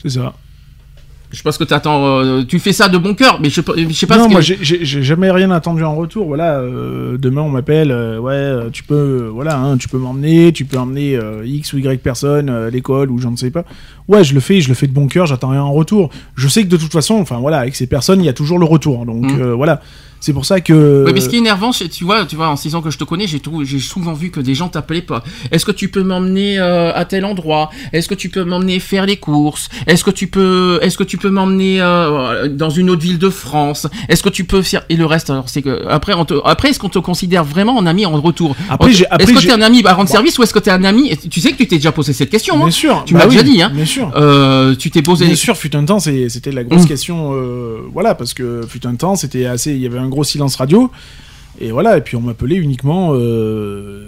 C'est 0.02 0.10
ça. 0.10 0.34
Je 1.36 1.42
pense 1.42 1.58
que 1.58 1.65
t'attends, 1.65 2.06
euh, 2.06 2.44
tu 2.44 2.58
fais 2.58 2.73
ça 2.73 2.89
de 2.89 2.97
bon 2.97 3.15
cœur, 3.15 3.39
mais 3.42 3.50
je, 3.50 3.60
je 3.76 3.92
sais 3.92 4.06
pas 4.06 4.16
non, 4.16 4.24
ce 4.24 4.31
moi 4.31 4.40
j'ai- 4.40 4.58
jamais 5.02 5.31
rien 5.31 5.50
attendu 5.50 5.84
en 5.84 5.94
retour. 5.94 6.26
Voilà, 6.26 6.60
euh, 6.60 7.18
demain 7.18 7.42
on 7.42 7.50
m'appelle, 7.50 7.90
euh, 7.90 8.18
ouais, 8.18 8.70
tu 8.73 8.82
peux, 8.82 9.28
voilà, 9.32 9.58
hein, 9.58 9.76
tu 9.76 9.86
peux 9.86 9.98
m'emmener, 9.98 10.50
tu 10.52 10.65
peux 10.65 10.78
emmener 10.78 11.15
euh, 11.15 11.44
X 11.44 11.74
ou 11.74 11.78
Y 11.78 12.00
personne 12.02 12.48
à 12.48 12.70
l'école 12.70 13.10
ou 13.10 13.18
je 13.18 13.28
ne 13.28 13.36
sais 13.36 13.50
pas. 13.50 13.65
Ouais, 14.08 14.24
je 14.24 14.32
le 14.32 14.40
fais, 14.40 14.62
je 14.62 14.68
le 14.68 14.74
fais 14.74 14.86
de 14.86 14.92
bon 14.94 15.08
cœur, 15.08 15.26
j'attends 15.26 15.50
rien 15.50 15.62
en 15.62 15.73
retour. 15.74 16.08
Je 16.36 16.48
sais 16.48 16.62
que 16.62 16.68
de 16.68 16.78
toute 16.78 16.92
façon, 16.92 17.16
enfin 17.16 17.36
voilà, 17.39 17.58
avec 17.58 17.76
ces 17.76 17.86
personnes, 17.86 18.20
il 18.23 18.24
y 18.26 18.31
a 18.31 18.32
toujours 18.32 18.58
le 18.58 18.65
retour. 18.65 19.05
Donc 19.05 19.31
Mm. 19.31 19.40
euh, 19.40 19.55
voilà, 19.55 19.82
c'est 20.20 20.32
pour 20.32 20.44
ça 20.44 20.60
que. 20.60 21.04
Ouais, 21.04 21.12
mais 21.12 21.20
ce 21.20 21.28
qui 21.28 21.36
est 21.36 21.38
énervant, 21.38 21.72
c'est- 21.72 21.88
tu 21.88 22.04
vois, 22.04 22.24
tu 22.24 22.36
vois, 22.36 22.48
en 22.48 22.56
six 22.56 22.74
ans 22.74 22.82
que 22.82 22.90
je 22.90 22.98
te 22.98 23.04
connais, 23.04 23.26
j'ai 23.26 23.40
trou- 23.40 23.64
j'ai 23.64 23.78
souvent 23.78 24.12
vu 24.12 24.30
que 24.30 24.40
des 24.40 24.54
gens 24.54 24.68
t'appelaient 24.68 25.02
pas. 25.02 25.22
Est-ce 25.52 25.64
que 25.64 25.72
tu 25.72 25.88
peux 25.88 26.02
m'emmener 26.02 26.58
euh, 26.58 26.92
à 26.94 27.04
tel 27.04 27.24
endroit? 27.24 27.70
Est-ce 27.92 28.08
que 28.08 28.14
tu 28.14 28.28
peux 28.28 28.44
m'emmener 28.44 28.80
faire 28.80 29.06
les 29.06 29.16
courses? 29.16 29.68
Est-ce 29.86 30.04
que 30.04 30.10
tu 30.10 30.26
peux, 30.26 30.78
est-ce 30.82 30.96
que 30.96 31.04
tu 31.04 31.16
peux 31.18 31.30
m'emmener 31.30 31.80
euh, 31.80 32.48
dans 32.48 32.70
une 32.70 32.90
autre 32.90 33.02
ville 33.02 33.18
de 33.18 33.30
France? 33.30 33.86
Est-ce 34.08 34.22
que 34.22 34.28
tu 34.28 34.44
peux 34.44 34.62
faire 34.62 34.84
et 34.88 34.96
le 34.96 35.06
reste 35.06 35.30
Alors 35.30 35.48
c'est 35.48 35.62
que 35.62 35.86
après, 35.88 36.14
on 36.14 36.24
te, 36.24 36.34
après, 36.44 36.70
est-ce 36.70 36.78
qu'on 36.78 36.88
te 36.88 36.98
considère 36.98 37.44
vraiment 37.44 37.76
en 37.76 37.86
ami 37.86 38.06
en 38.06 38.20
retour? 38.20 38.56
Après, 38.68 38.88
On 38.88 38.92
te- 38.92 38.96
j'ai- 38.96 39.06
après, 39.06 39.24
Est-ce 39.24 39.32
que 39.34 39.40
j'ai- 39.40 39.48
t'es 39.48 39.54
un 39.54 39.62
ami 39.62 39.82
à 39.84 39.92
rendre 39.94 40.08
Bon. 40.08 40.12
service 40.12 40.38
ou 40.38 40.42
est-ce 40.42 40.52
que 40.54 40.58
t'es 40.58 40.70
un 40.70 40.84
ami? 40.84 41.16
Tu 41.30 41.40
sais 41.40 41.52
que 41.52 41.56
tu 41.58 41.66
t'es 41.66 41.76
déjà 41.76 41.92
posé 41.92 42.12
cette 42.12 42.30
question. 42.30 42.56
Bien 42.56 42.66
hein 42.66 42.70
sûr, 42.70 43.02
Tu 43.06 43.14
bah 43.14 43.20
m'as 43.20 43.26
oui, 43.26 43.32
déjà 43.36 43.42
dit, 43.44 43.62
hein. 43.62 43.70
Bien 43.74 43.84
sûr. 43.84 44.10
Euh, 44.16 44.74
tu 44.74 44.90
t'es 44.90 45.02
posé. 45.02 45.26
Bien 45.26 45.34
sûr, 45.34 45.56
fut 45.56 45.74
un 45.76 45.84
temps, 45.84 45.98
c'est- 46.00 46.28
c'était 46.28 46.52
la 46.52 46.64
grosse 46.64 46.84
Mm. 46.84 46.86
question. 46.88 47.32
voilà, 47.92 48.14
parce 48.14 48.34
que 48.34 48.62
fut 48.68 48.86
un 48.86 48.94
temps, 48.94 49.16
c'était 49.16 49.46
assez. 49.46 49.72
Il 49.72 49.80
y 49.80 49.86
avait 49.86 49.98
un 49.98 50.05
gros 50.08 50.24
silence 50.24 50.56
radio. 50.56 50.90
Et 51.60 51.70
voilà, 51.72 51.96
et 51.96 52.00
puis 52.02 52.16
on 52.16 52.20
m'appelait 52.20 52.56
uniquement 52.56 53.10
euh, 53.14 54.04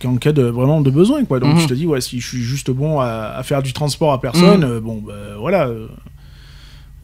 qu'en 0.00 0.16
cas 0.16 0.32
de 0.32 0.42
vraiment 0.42 0.80
de 0.80 0.90
besoin, 0.90 1.24
quoi. 1.24 1.40
Donc 1.40 1.54
Mhm. 1.56 1.60
je 1.60 1.66
te 1.68 1.74
dis, 1.74 1.86
ouais, 1.86 2.00
si 2.00 2.20
je 2.20 2.26
suis 2.26 2.42
juste 2.42 2.70
bon 2.70 3.00
à, 3.00 3.34
à 3.36 3.42
faire 3.42 3.62
du 3.62 3.72
transport 3.72 4.12
à 4.12 4.20
personne, 4.20 4.60
Mhm. 4.64 4.70
euh, 4.72 4.80
bon, 4.80 5.02
bah, 5.06 5.12
voilà. 5.38 5.66
euh, 5.68 5.86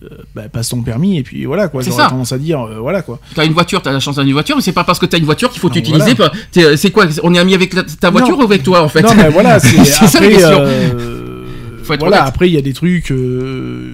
euh, 0.05 0.09
bah, 0.35 0.49
passe 0.49 0.69
ton 0.69 0.83
permis 0.83 1.19
et 1.19 1.25
puis 1.25 1.45
voilà 1.45 1.67
quoi. 1.67 1.83
J'aurais 1.83 2.07
tendance 2.09 2.31
à 2.31 2.39
dire, 2.39 2.61
euh, 2.63 2.79
voilà 2.79 3.03
quoi. 3.03 3.19
T'as 3.35 3.45
une 3.45 3.53
voiture, 3.53 3.83
t'as 3.83 3.91
la 3.93 3.99
chance 3.99 4.15
d'avoir 4.15 4.29
une 4.29 4.33
voiture, 4.33 4.55
mais 4.55 4.63
c'est 4.63 4.71
pas 4.73 4.85
parce 4.85 5.01
que 5.01 5.07
t'as 5.07 5.19
une 5.19 5.25
voiture 5.25 5.51
qu'il 5.51 5.61
faut 5.61 5.71
t'utiliser. 5.71 6.15
voilà. 6.15 6.77
C'est 6.77 6.93
quoi 6.93 7.07
On 7.25 7.35
est 7.35 7.39
amis 7.41 7.55
avec 7.55 7.75
la- 7.75 7.83
ta 7.83 8.11
voiture 8.11 8.37
Non. 8.37 8.43
ou 8.43 8.47
avec 8.47 8.63
toi 8.63 8.83
en 8.85 8.89
fait? 8.89 9.03
Non 9.03 9.15
mais 9.17 9.29
voilà, 9.29 9.59
c'est 9.59 9.85
ça 9.85 10.21
la 10.21 10.27
après. 10.27 10.31
question. 10.35 10.59
euh, 10.61 11.45
Faut 11.83 11.95
être 11.95 12.01
voilà, 12.01 12.19
honnête. 12.19 12.29
après 12.29 12.49
il 12.49 12.55
y 12.55 12.59
a 12.59 12.63
des 12.63 12.75
trucs. 12.75 13.11
euh, 13.11 13.93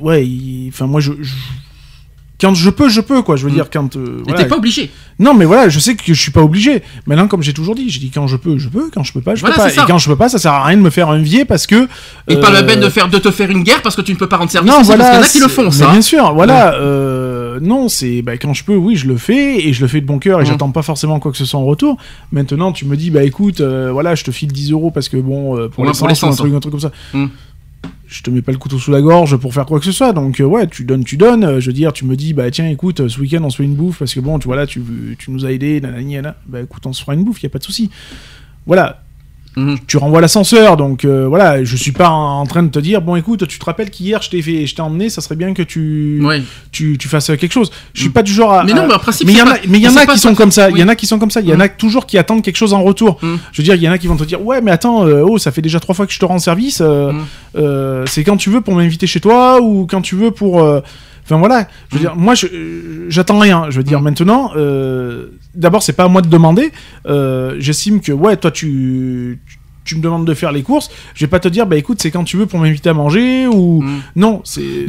ouais, 0.00 0.26
enfin 0.68 0.86
moi 0.86 1.00
je, 1.00 1.12
je- 1.20 1.34
Quand 2.42 2.54
je 2.54 2.68
peux, 2.70 2.88
je 2.88 3.00
peux, 3.00 3.22
quoi. 3.22 3.36
Je 3.36 3.44
veux 3.46 3.50
dire, 3.52 3.70
quand. 3.70 3.96
euh, 3.96 4.20
voilà. 4.24 4.42
t'es 4.42 4.48
pas 4.48 4.56
obligé. 4.56 4.90
Non, 5.18 5.32
mais 5.32 5.44
voilà, 5.44 5.68
je 5.68 5.78
sais 5.78 5.94
que 5.94 6.02
je 6.12 6.20
suis 6.20 6.32
pas 6.32 6.42
obligé. 6.42 6.82
Maintenant, 7.06 7.28
comme 7.28 7.42
j'ai 7.42 7.52
toujours 7.52 7.74
dit, 7.76 7.88
j'ai 7.88 8.00
dit 8.00 8.10
quand 8.10 8.26
je 8.26 8.36
peux, 8.36 8.58
je 8.58 8.68
peux. 8.68 8.90
Quand 8.92 9.04
je 9.04 9.12
peux 9.12 9.20
pas, 9.20 9.34
je 9.36 9.40
Voilà, 9.40 9.54
peux 9.56 9.62
pas. 9.62 9.70
ça. 9.70 9.82
Et 9.84 9.86
quand 9.86 9.98
je 9.98 10.08
peux 10.08 10.16
pas, 10.16 10.28
ça 10.28 10.38
sert 10.38 10.52
à 10.52 10.64
rien 10.64 10.76
de 10.76 10.82
me 10.82 10.90
faire 10.90 11.08
envier 11.08 11.44
parce 11.44 11.66
que. 11.68 11.86
Et 12.28 12.36
pas 12.36 12.50
la 12.50 12.58
euh, 12.60 12.66
peine 12.66 12.80
de, 12.80 12.88
faire, 12.88 13.08
de 13.08 13.18
te 13.18 13.30
faire 13.30 13.48
une 13.50 13.62
guerre 13.62 13.80
parce 13.80 13.94
que 13.94 14.02
tu 14.02 14.12
ne 14.12 14.16
peux 14.18 14.28
pas 14.28 14.38
rendre 14.38 14.50
service. 14.50 14.70
non, 14.72 14.82
voilà. 14.82 15.04
parce 15.20 15.30
qu'il 15.30 15.40
y 15.40 15.44
en 15.44 15.46
a 15.46 15.48
qui 15.48 15.54
le 15.54 15.62
c'est- 15.62 15.62
font, 15.62 15.64
mais 15.70 15.86
ça. 15.86 15.90
Bien 15.92 16.02
sûr, 16.02 16.34
voilà. 16.34 16.74
euh, 16.74 17.60
non, 17.60 17.88
c'est 17.88 18.22
bah, 18.22 18.36
quand 18.38 18.54
je 18.54 18.64
peux, 18.64 18.74
oui, 18.74 18.96
je 18.96 19.06
le 19.06 19.16
fais 19.16 19.64
et 19.68 19.72
je 19.72 19.80
le 19.82 19.86
fais 19.88 20.00
de 20.00 20.06
bon 20.06 20.18
cœur 20.18 20.40
et 20.40 20.42
Mhm. 20.42 20.48
j'attends 20.48 20.70
pas 20.72 20.82
forcément 20.82 21.20
quoi 21.20 21.30
que 21.30 21.38
ce 21.38 21.44
soit 21.44 21.60
en 21.60 21.64
retour. 21.64 21.96
Maintenant, 22.32 22.72
tu 22.72 22.86
me 22.86 22.96
dis, 22.96 23.10
bah 23.10 23.22
écoute, 23.22 23.60
euh, 23.60 23.90
voilà, 23.92 24.14
je 24.16 24.24
te 24.24 24.30
file 24.32 24.50
10 24.52 24.72
euros 24.72 24.90
parce 24.90 25.08
que 25.08 25.16
bon, 25.16 25.68
pour 25.68 25.84
l'essence 25.84 26.24
un 26.24 26.30
truc, 26.34 26.52
un 26.54 26.58
truc 26.60 26.72
comme 26.72 26.80
ça. 26.80 26.90
Mhm. 27.14 27.30
Je 28.06 28.22
te 28.22 28.30
mets 28.30 28.42
pas 28.42 28.52
le 28.52 28.58
couteau 28.58 28.78
sous 28.78 28.90
la 28.90 29.00
gorge 29.00 29.36
pour 29.38 29.54
faire 29.54 29.64
quoi 29.64 29.78
que 29.78 29.86
ce 29.86 29.92
soit. 29.92 30.12
Donc, 30.12 30.38
euh, 30.40 30.44
ouais, 30.44 30.66
tu 30.66 30.84
donnes, 30.84 31.02
tu 31.02 31.16
donnes. 31.16 31.44
Euh, 31.44 31.60
Je 31.60 31.68
veux 31.68 31.72
dire, 31.72 31.92
tu 31.92 32.04
me 32.04 32.14
dis, 32.14 32.34
bah 32.34 32.50
tiens, 32.50 32.68
écoute, 32.68 33.00
euh, 33.00 33.08
ce 33.08 33.18
week-end, 33.18 33.42
on 33.42 33.50
se 33.50 33.56
fait 33.56 33.64
une 33.64 33.74
bouffe 33.74 34.00
parce 34.00 34.12
que 34.12 34.20
bon, 34.20 34.38
tu 34.38 34.46
vois 34.46 34.56
là, 34.56 34.66
tu, 34.66 34.82
nous 35.28 35.46
as 35.46 35.52
aidé, 35.52 35.80
nanani, 35.80 36.16
nanana. 36.16 36.36
Bah 36.46 36.60
écoute, 36.60 36.84
on 36.86 36.92
se 36.92 37.00
fera 37.00 37.14
une 37.14 37.24
bouffe, 37.24 37.42
y 37.42 37.46
a 37.46 37.48
pas 37.48 37.58
de 37.58 37.64
souci. 37.64 37.90
Voilà, 38.66 39.01
Mhm. 39.56 39.78
tu 39.86 39.96
renvoies 39.98 40.20
l'ascenseur, 40.20 40.76
donc 40.76 41.04
euh, 41.04 41.26
voilà, 41.28 41.62
je 41.62 41.76
suis 41.76 41.92
pas 41.92 42.08
en, 42.08 42.46
train 42.46 42.62
de 42.62 42.70
te 42.70 42.78
dire, 42.78 43.02
bon 43.02 43.16
écoute, 43.16 43.46
tu 43.46 43.58
te 43.58 43.64
rappelles 43.64 43.90
qu'hier 43.90 44.22
je 44.22 44.30
t'ai 44.30 44.40
fait, 44.40 44.66
je 44.66 44.74
t'ai 44.74 44.82
emmené, 44.82 45.10
ça 45.10 45.20
serait 45.20 45.36
bien 45.36 45.52
que 45.52 45.62
tu, 45.62 46.22
tu, 46.70 46.96
tu 46.98 47.08
fasses 47.08 47.26
quelque 47.26 47.52
chose. 47.52 47.70
Je 47.94 48.00
suis 48.00 48.10
pas 48.10 48.22
du 48.22 48.32
genre 48.32 48.52
à. 48.52 48.64
Mais 48.64 48.72
non, 48.72 48.86
mais 48.86 48.94
en 48.94 48.98
principe, 48.98 49.26
mais 49.26 49.32
il 49.32 49.38
y 49.38 49.42
en 49.42 49.46
a, 49.46 49.54
pas- 49.54 49.66
y 49.66 49.88
en 49.88 50.12
qui 50.12 50.18
sont 50.18 50.34
comme 50.34 50.50
ça. 50.52 50.70
Il 50.70 50.78
y 50.78 50.82
en 50.82 50.88
a 50.88 50.94
qui 50.94 51.06
sont 51.06 51.18
comme 51.18 51.30
ça. 51.30 51.40
Il 51.40 51.48
y 51.48 51.54
en 51.54 51.60
a 51.60 51.68
toujours 51.68 52.06
qui 52.06 52.18
attendent 52.18 52.42
quelque 52.42 52.56
chose 52.56 52.72
en 52.74 52.82
retour. 52.82 53.18
Mm. 53.22 53.34
Je 53.52 53.62
veux 53.62 53.64
dire, 53.64 53.74
il 53.74 53.82
y 53.82 53.88
en 53.88 53.92
a 53.92 53.98
qui 53.98 54.06
vont 54.06 54.16
te 54.16 54.24
dire, 54.24 54.44
ouais, 54.44 54.60
mais 54.60 54.70
attends, 54.70 55.06
euh, 55.06 55.24
oh, 55.26 55.38
ça 55.38 55.50
fait 55.52 55.62
déjà 55.62 55.80
trois 55.80 55.94
fois 55.94 56.06
que 56.06 56.12
je 56.12 56.18
te 56.18 56.24
rends 56.24 56.38
service. 56.38 56.82
euh, 56.82 58.04
c'est 58.06 58.24
quand 58.24 58.36
tu 58.36 58.50
veux 58.50 58.60
pour 58.60 58.74
m'inviter 58.74 59.06
chez 59.06 59.20
toi 59.20 59.60
ou 59.60 59.86
quand 59.86 60.00
tu 60.00 60.16
veux 60.16 60.30
pour. 60.30 60.62
Enfin 61.24 61.38
voilà, 61.38 61.68
je 61.90 61.96
veux 61.96 62.00
dire, 62.00 62.16
moi 62.16 62.34
j'attends 63.08 63.38
rien. 63.38 63.66
Je 63.70 63.76
veux 63.78 63.84
dire, 63.84 64.00
Mm. 64.00 64.04
maintenant, 64.04 64.50
euh, 64.56 65.26
d'abord 65.54 65.82
c'est 65.82 65.92
pas 65.92 66.04
à 66.04 66.08
moi 66.08 66.20
de 66.22 66.28
demander. 66.28 66.72
Euh, 67.06 67.54
J'estime 67.58 68.00
que 68.00 68.10
ouais, 68.12 68.36
toi 68.36 68.50
tu, 68.50 69.38
tu 69.84 69.96
me 69.96 70.00
demandes 70.02 70.24
de 70.26 70.34
faire 70.34 70.52
les 70.52 70.62
courses, 70.62 70.90
je 71.14 71.24
vais 71.24 71.28
pas 71.30 71.40
te 71.40 71.48
dire 71.48 71.66
bah 71.66 71.76
écoute 71.76 71.98
c'est 72.00 72.10
quand 72.12 72.22
tu 72.24 72.36
veux 72.36 72.46
pour 72.46 72.58
m'inviter 72.60 72.88
à 72.90 72.94
manger 72.94 73.46
ou 73.48 73.82
Mm. 73.82 74.00
non 74.16 74.42
c'est 74.44 74.86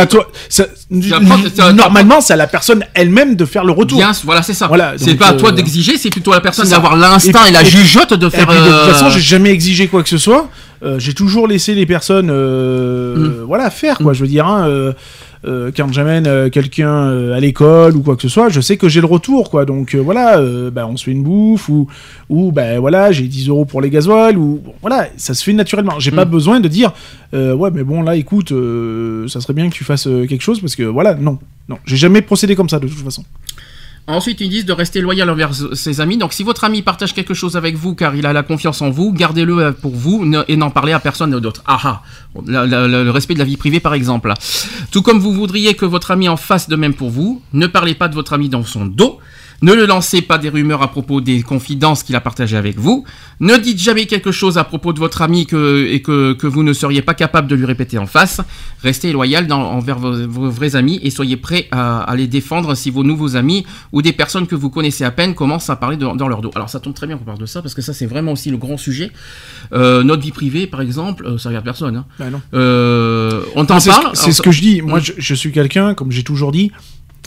à 0.00 0.06
toi. 0.06 0.28
ça- 0.48 0.66
toi- 0.66 1.72
normalement 1.72 2.20
c'est 2.20 2.32
à 2.32 2.36
la 2.36 2.46
personne 2.46 2.84
elle-même 2.94 3.34
de 3.36 3.44
faire 3.44 3.64
le 3.64 3.72
retour. 3.72 3.98
Bien, 3.98 4.12
voilà, 4.24 4.42
c'est 4.42 4.54
ça. 4.54 4.66
Voilà, 4.68 4.94
c'est 4.96 5.14
pas 5.16 5.28
à 5.28 5.32
toi 5.34 5.50
euh, 5.50 5.52
d'exiger, 5.52 5.96
c'est 5.96 6.10
plutôt 6.10 6.32
à 6.32 6.36
la 6.36 6.40
personne 6.40 6.68
d'avoir 6.68 6.96
l'instinct 6.96 7.44
Et 7.46 7.48
et, 7.50 7.52
la 7.52 7.64
jugeote 7.64 8.14
de 8.14 8.26
Et 8.26 8.30
faire. 8.30 8.46
puis, 8.46 8.56
de 8.58 8.62
toute 8.64 8.72
euh, 8.72 8.92
façon, 8.92 9.10
j'ai 9.10 9.20
jamais 9.20 9.50
exigé 9.50 9.88
quoi 9.88 10.02
que 10.02 10.08
ce 10.08 10.18
soit. 10.18 10.48
Euh, 10.84 10.98
j'ai 10.98 11.14
toujours 11.14 11.48
laissé 11.48 11.74
les 11.74 11.86
personnes, 11.86 12.28
euh, 12.30 13.16
Mm. 13.16 13.44
voilà, 13.46 13.70
faire 13.70 13.96
quoi. 13.98 14.12
Je 14.12 14.20
veux 14.20 14.26
dire, 14.28 14.46
hein, 14.46 14.68
euh, 15.46 15.70
quand 15.76 15.92
j'amène 15.92 16.50
quelqu'un 16.50 17.32
à 17.32 17.40
l'école 17.40 17.96
ou 17.96 18.00
quoi 18.02 18.16
que 18.16 18.22
ce 18.22 18.28
soit, 18.28 18.48
je 18.50 18.60
sais 18.60 18.76
que 18.76 18.88
j'ai 18.88 19.00
le 19.00 19.06
retour 19.06 19.50
quoi. 19.50 19.64
Donc 19.64 19.94
voilà, 19.94 20.40
bah, 20.70 20.86
on 20.90 20.96
se 20.96 21.04
fait 21.04 21.10
une 21.12 21.22
bouffe 21.22 21.68
ou 21.68 21.86
ou 22.30 22.50
ben 22.52 22.78
voilà, 22.80 23.12
j'ai 23.12 23.26
10 23.28 23.48
euros 23.48 23.64
pour 23.64 23.80
les 23.80 23.90
gasoils 23.90 24.36
ou 24.38 24.60
bon, 24.64 24.72
voilà, 24.80 25.08
ça 25.16 25.34
se 25.34 25.44
fait 25.44 25.52
naturellement. 25.52 25.98
J'ai 26.00 26.10
pas 26.10 26.24
Mm. 26.24 26.30
besoin 26.30 26.60
de 26.60 26.68
dire 26.68 26.92
ouais, 27.32 27.70
mais 27.72 27.82
bon 27.84 28.02
là, 28.02 28.16
écoute, 28.16 28.52
ça 29.28 29.40
serait 29.40 29.52
bien 29.54 29.68
que 29.68 29.74
tu 29.74 29.84
fasses 29.84 30.04
quelque 30.28 30.42
chose 30.42 30.60
parce 30.60 30.76
que 30.76 30.82
voilà, 30.84 31.14
non, 31.14 31.38
non, 31.68 31.78
j'ai 31.84 31.96
jamais 31.96 32.22
procédé 32.22 32.54
comme 32.56 32.68
ça 32.68 32.78
de 32.78 32.88
toute 32.88 32.98
façon. 33.04 33.24
Ensuite, 34.06 34.42
ils 34.42 34.50
disent 34.50 34.66
de 34.66 34.72
rester 34.74 35.00
loyal 35.00 35.30
envers 35.30 35.52
ses 35.72 36.00
amis. 36.02 36.18
Donc, 36.18 36.34
si 36.34 36.42
votre 36.42 36.64
ami 36.64 36.82
partage 36.82 37.14
quelque 37.14 37.32
chose 37.32 37.56
avec 37.56 37.74
vous 37.74 37.94
car 37.94 38.14
il 38.14 38.26
a 38.26 38.34
la 38.34 38.42
confiance 38.42 38.82
en 38.82 38.90
vous, 38.90 39.12
gardez-le 39.12 39.58
euh, 39.58 39.72
pour 39.72 39.94
vous 39.94 40.30
et 40.46 40.56
n'en 40.58 40.70
parlez 40.70 40.92
à 40.92 41.00
personne 41.00 41.38
d'autre. 41.40 41.62
Ah 41.66 41.80
ah 41.84 42.02
la- 42.46 42.66
Le 42.86 43.10
respect 43.10 43.32
de 43.32 43.38
la 43.38 43.46
vie 43.46 43.56
privée, 43.56 43.80
par 43.80 43.94
exemple. 43.94 44.34
Tout 44.90 45.00
comme 45.00 45.18
vous 45.20 45.32
voudriez 45.32 45.72
que 45.74 45.86
votre 45.86 46.10
ami 46.10 46.28
en 46.28 46.36
fasse 46.36 46.68
de 46.68 46.76
même 46.76 46.92
pour 46.92 47.08
vous, 47.08 47.40
ne 47.54 47.66
parlez 47.66 47.94
pas 47.94 48.08
de 48.08 48.14
votre 48.14 48.34
ami 48.34 48.50
dans 48.50 48.64
son 48.64 48.84
dos. 48.84 49.18
Ne 49.62 49.72
le 49.72 49.86
lancez 49.86 50.20
pas 50.22 50.36
des 50.38 50.48
rumeurs 50.48 50.82
à 50.82 50.88
propos 50.90 51.20
des 51.20 51.42
confidences 51.42 52.02
qu'il 52.02 52.14
a 52.16 52.20
partagées 52.20 52.56
avec 52.56 52.76
vous. 52.78 53.04
Ne 53.40 53.56
dites 53.56 53.78
jamais 53.80 54.06
quelque 54.06 54.30
chose 54.32 54.58
à 54.58 54.64
propos 54.64 54.92
de 54.92 54.98
votre 54.98 55.22
ami 55.22 55.46
que, 55.46 55.86
et 55.90 56.02
que, 56.02 56.32
que 56.34 56.46
vous 56.46 56.62
ne 56.62 56.72
seriez 56.72 57.02
pas 57.02 57.14
capable 57.14 57.48
de 57.48 57.54
lui 57.54 57.64
répéter 57.64 57.96
en 57.98 58.06
face. 58.06 58.40
Restez 58.82 59.12
loyal 59.12 59.46
dans- 59.46 59.62
envers 59.62 59.98
vos, 59.98 60.26
vos 60.28 60.50
vrais 60.50 60.76
amis 60.76 61.00
et 61.02 61.10
soyez 61.10 61.36
prêts 61.36 61.68
à, 61.70 62.00
à 62.02 62.16
les 62.16 62.26
défendre 62.26 62.74
si 62.74 62.90
vos 62.90 63.04
nouveaux 63.04 63.36
amis 63.36 63.64
ou 63.92 64.02
des 64.02 64.12
personnes 64.12 64.46
que 64.46 64.54
vous 64.54 64.70
connaissez 64.70 65.04
à 65.04 65.10
peine 65.10 65.34
commencent 65.34 65.70
à 65.70 65.76
parler 65.76 65.96
de- 65.96 66.04
dans 66.16 66.28
leur 66.28 66.42
dos. 66.42 66.50
Alors 66.54 66.68
ça 66.68 66.80
tombe 66.80 66.94
très 66.94 67.06
bien 67.06 67.16
qu'on 67.16 67.24
parle 67.24 67.38
de 67.38 67.46
ça 67.46 67.62
parce 67.62 67.74
que 67.74 67.82
ça 67.82 67.92
c'est 67.94 68.06
vraiment 68.06 68.32
aussi 68.32 68.50
le 68.50 68.56
grand 68.58 68.76
sujet. 68.76 69.10
Euh, 69.72 70.02
notre 70.02 70.22
vie 70.22 70.32
privée 70.32 70.66
par 70.66 70.80
exemple, 70.82 71.26
euh, 71.26 71.38
ça 71.38 71.48
regarde 71.48 71.64
personne. 71.64 71.96
hein. 71.96 72.04
Bah 72.18 72.30
non. 72.30 72.40
Euh, 72.52 73.42
on 73.54 73.64
t'en 73.64 73.78
parle. 73.80 74.10
c'est 74.14 74.32
ce 74.32 74.42
que 74.42 74.50
je 74.50 74.60
dis. 74.60 74.82
Moi, 74.82 74.98
je, 75.00 75.12
je 75.16 75.34
suis 75.34 75.52
quelqu'un, 75.52 75.94
comme 75.94 76.10
j'ai 76.12 76.22
toujours 76.24 76.52
dit, 76.52 76.70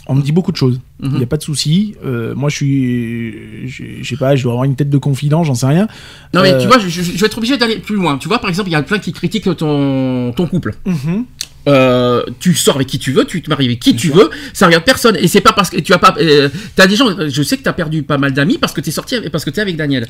on 0.08 0.14
me 0.14 0.22
dit 0.22 0.32
beaucoup 0.32 0.52
de 0.52 0.56
choses. 0.56 0.80
Il 1.02 1.10
Mhm. 1.10 1.16
n'y 1.18 1.22
a 1.22 1.26
pas 1.26 1.36
de 1.36 1.42
souci. 1.42 1.94
Euh, 2.04 2.34
moi, 2.34 2.48
je 2.48 2.56
suis. 2.56 3.68
Je 3.68 3.84
je 4.02 4.08
sais 4.08 4.16
pas, 4.16 4.34
je 4.36 4.42
dois 4.42 4.52
avoir 4.52 4.64
une 4.64 4.74
tête 4.76 4.90
de 4.90 4.98
confident, 4.98 5.44
j'en 5.44 5.54
sais 5.54 5.66
rien. 5.66 5.86
Non 6.34 6.42
mais 6.42 6.52
Euh, 6.54 6.60
tu 6.60 6.66
vois, 6.66 6.78
je, 6.78 6.88
je- 6.88 7.02
je 7.02 7.12
vais 7.18 7.26
être 7.26 7.38
obligé 7.38 7.56
d'aller 7.56 7.76
plus 7.78 7.94
loin. 7.96 8.18
Tu 8.18 8.26
vois, 8.28 8.38
par 8.38 8.48
exemple, 8.50 8.68
il 8.68 8.72
y 8.72 8.76
a 8.76 8.82
plein 8.82 8.98
qui 8.98 9.12
critiquent 9.12 9.54
ton, 9.56 10.32
ton 10.32 10.46
couple. 10.46 10.74
mhm. 10.86 11.24
Euh, 11.66 12.22
tu 12.40 12.54
sors 12.54 12.76
avec 12.76 12.86
qui 12.86 12.98
tu 12.98 13.12
veux, 13.12 13.26
tu 13.26 13.42
te 13.42 13.50
maries 13.50 13.66
avec 13.66 13.80
qui 13.80 13.94
tu 13.94 14.08
veux, 14.08 14.30
ça 14.54 14.64
regarde 14.66 14.84
personne. 14.84 15.16
Et 15.16 15.28
c'est 15.28 15.42
pas 15.42 15.52
parce 15.52 15.68
que 15.68 15.78
tu 15.78 15.92
as 15.92 15.98
pas. 15.98 16.14
Euh, 16.18 16.48
t'as 16.76 16.86
des 16.86 16.96
gens, 16.96 17.08
je 17.28 17.42
sais 17.42 17.58
que 17.58 17.62
tu 17.62 17.68
as 17.68 17.74
perdu 17.74 18.02
pas 18.04 18.16
mal 18.16 18.32
d'amis 18.32 18.56
parce 18.56 18.72
que 18.72 18.80
tu 18.80 18.88
es 18.88 18.92
sorti 18.92 19.16
avec, 19.16 19.30
parce 19.30 19.44
que 19.44 19.50
tu 19.50 19.58
es 19.58 19.62
avec 19.62 19.76
Daniel. 19.76 20.06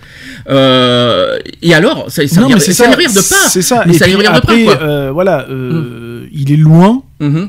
Euh, 0.49 1.39
et 1.63 1.75
alors, 1.75 2.07
ça, 2.11 2.27
ça, 2.29 2.41
non, 2.41 2.47
regarde- 2.47 2.63
mais 2.67 2.73
ça, 2.73 2.91
regarde 2.91 3.15
pas. 3.15 3.49
C'est 3.49 3.63
ça. 3.63 3.83
Mais 3.87 3.95
Et 3.95 3.99
ça 3.99 4.05
puis 4.05 4.13
ne 4.15 4.19
regarde 4.19 4.37
après, 4.37 4.65
pas, 4.67 4.77
quoi. 4.77 4.87
euh, 4.87 5.11
voilà, 5.13 5.47
euh, 5.51 6.27
il 6.33 6.53
est 6.53 6.57
loin. 6.57 7.03
Mhm. 7.21 7.49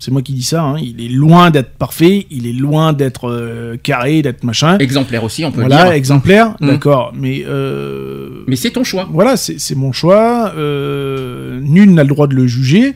C'est 0.00 0.10
moi 0.10 0.22
qui 0.22 0.32
dis 0.32 0.42
ça. 0.42 0.62
hein, 0.62 0.76
il 0.80 1.04
est 1.04 1.08
loin 1.08 1.50
d'être 1.50 1.70
parfait. 1.76 2.26
Il 2.30 2.46
est 2.46 2.52
loin 2.52 2.92
d'être 2.92 3.28
euh, 3.28 3.76
carré, 3.82 4.22
d'être 4.22 4.44
machin. 4.44 4.78
Exemplaire 4.78 5.24
aussi, 5.24 5.44
on 5.44 5.50
peut 5.50 5.60
le 5.62 5.66
Voilà, 5.68 5.84
dire. 5.84 5.92
exemplaire. 5.92 6.54
Mhm. 6.60 6.68
D'accord. 6.68 7.12
Mais. 7.14 7.44
euh, 7.48 8.44
Mais 8.46 8.56
c'est 8.56 8.70
ton 8.70 8.84
choix. 8.84 9.08
Voilà, 9.12 9.36
c'est 9.36 9.74
mon 9.74 9.92
choix. 9.92 10.52
euh, 10.56 11.58
nul 11.62 11.92
n'a 11.94 12.02
le 12.02 12.08
droit 12.08 12.26
de 12.26 12.34
le 12.34 12.46
juger. 12.46 12.94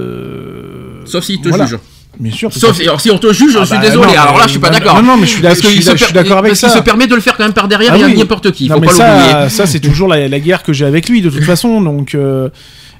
Euh, 0.00 1.02
Sauf 1.04 1.24
s'il 1.24 1.40
te 1.40 1.48
voilà. 1.48 1.66
juge. 1.66 1.78
Bien 2.18 2.32
sûr. 2.32 2.50
Sauf 2.50 2.80
alors, 2.80 2.98
si 3.00 3.10
on 3.10 3.18
te 3.18 3.30
juge, 3.30 3.52
je 3.52 3.58
Ah 3.58 3.66
suis 3.66 3.74
bah 3.76 3.82
désolé. 3.82 4.06
non, 4.06 4.12
mais- 4.12 4.16
alors 4.18 4.38
là, 4.38 4.44
je 4.46 4.52
suis 4.52 4.58
pas 4.58 4.70
bah, 4.70 4.78
d'accord. 4.78 5.02
non, 5.02 5.08
non, 5.08 5.16
mais 5.18 5.26
je 5.26 5.32
suis 5.32 5.42
d'accord 5.42 6.38
avec 6.38 6.56
ça. 6.56 6.70
se 6.70 6.78
permet 6.78 7.06
de 7.06 7.14
le 7.14 7.20
faire 7.20 7.36
quand 7.36 7.44
même 7.44 7.52
par 7.52 7.68
derrière 7.68 7.92
Ah 7.94 8.02
à 8.02 8.06
oui. 8.06 8.16
n'importe 8.16 8.52
qui. 8.52 8.68
Non, 8.68 8.76
Faut 8.76 8.80
mais 8.80 8.86
pas 8.86 8.92
l'oublier. 9.16 9.32
ça, 9.32 9.48
ça 9.50 9.66
c'est 9.66 9.80
toujours 9.80 10.08
la, 10.08 10.26
la 10.26 10.40
guerre 10.40 10.62
que 10.62 10.72
j'ai 10.72 10.86
avec 10.86 11.08
lui 11.10 11.20
de 11.20 11.28
toute 11.28 11.44
façon. 11.44 11.82
Donc 11.82 12.14
euh, 12.14 12.48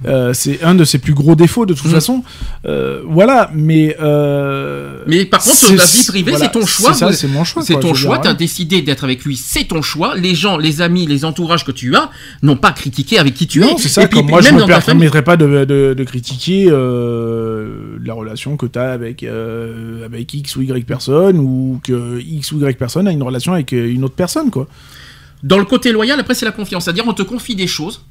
euh, 0.04 0.32
c'est 0.34 0.62
un 0.62 0.74
de 0.74 0.84
ses 0.84 0.98
plus 0.98 1.14
gros 1.14 1.34
défauts 1.34 1.64
de 1.66 1.74
toute 1.74 1.86
Mm. 1.86 1.90
façon. 1.94 2.24
Euh, 2.66 3.00
voilà, 3.06 3.50
mais 3.54 3.96
euh, 4.00 5.02
Mais 5.06 5.24
par 5.24 5.42
contre, 5.42 5.72
la 5.74 5.84
vie 5.84 6.04
privée, 6.06 6.30
voilà, 6.32 6.44
c'est 6.46 6.52
ton 6.52 6.66
choix. 6.66 6.92
C'est 6.92 6.98
ça, 6.98 7.12
c'est 7.12 7.28
mon 7.28 7.44
choix. 7.44 7.62
C'est 7.62 7.78
ton 7.80 7.94
choix, 7.94 8.16
dire, 8.16 8.22
tu 8.22 8.28
as 8.28 8.30
ouais. 8.32 8.36
décidé 8.36 8.82
d'être 8.82 9.04
avec 9.04 9.24
lui, 9.24 9.36
c'est 9.36 9.64
ton 9.64 9.82
choix. 9.82 10.14
Les 10.16 10.34
gens, 10.34 10.58
les 10.58 10.82
amis, 10.82 11.06
les 11.06 11.24
entourages 11.24 11.64
que 11.64 11.72
tu 11.72 11.94
as 11.96 12.10
n'ont 12.42 12.56
pas 12.56 12.72
critiqué 12.72 13.18
avec 13.18 13.34
qui 13.34 13.46
tu 13.46 13.64
es. 13.64 13.74
C'est 13.78 13.88
ça. 13.88 14.02
Et 14.02 14.08
puis, 14.08 14.18
comme 14.18 14.28
moi, 14.28 14.40
je 14.40 14.50
même 14.52 14.60
me 14.62 14.66
permettrais 14.66 15.22
pas 15.22 15.36
de, 15.36 15.64
de, 15.64 15.94
de 15.96 16.04
critiquer 16.04 16.66
la 16.66 18.14
relation 18.14 18.56
que 18.56 18.66
tu 18.66 18.78
as 18.78 18.90
avec, 18.92 19.24
avec 19.24 20.34
X 20.34 20.56
ou 20.56 20.62
Y 20.62 20.84
personne 20.86 21.38
ou 21.38 21.80
que 21.82 22.20
X 22.20 22.52
ou 22.52 22.60
Y 22.60 22.76
personne 22.78 23.08
a 23.08 23.12
une 23.12 23.22
relation 23.22 23.52
avec 23.52 23.72
une 23.72 24.04
autre 24.04 24.14
personne, 24.14 24.50
quoi. 24.50 24.68
Dans 25.42 25.58
le 25.58 25.64
côté 25.64 25.92
loyal, 25.92 26.18
après, 26.18 26.34
c'est 26.34 26.46
la 26.46 26.52
confiance. 26.52 26.84
C'est-à-dire, 26.84 27.04
on 27.06 27.12
te 27.12 27.22
confie 27.22 27.54
des 27.54 27.66
choses, 27.66 28.02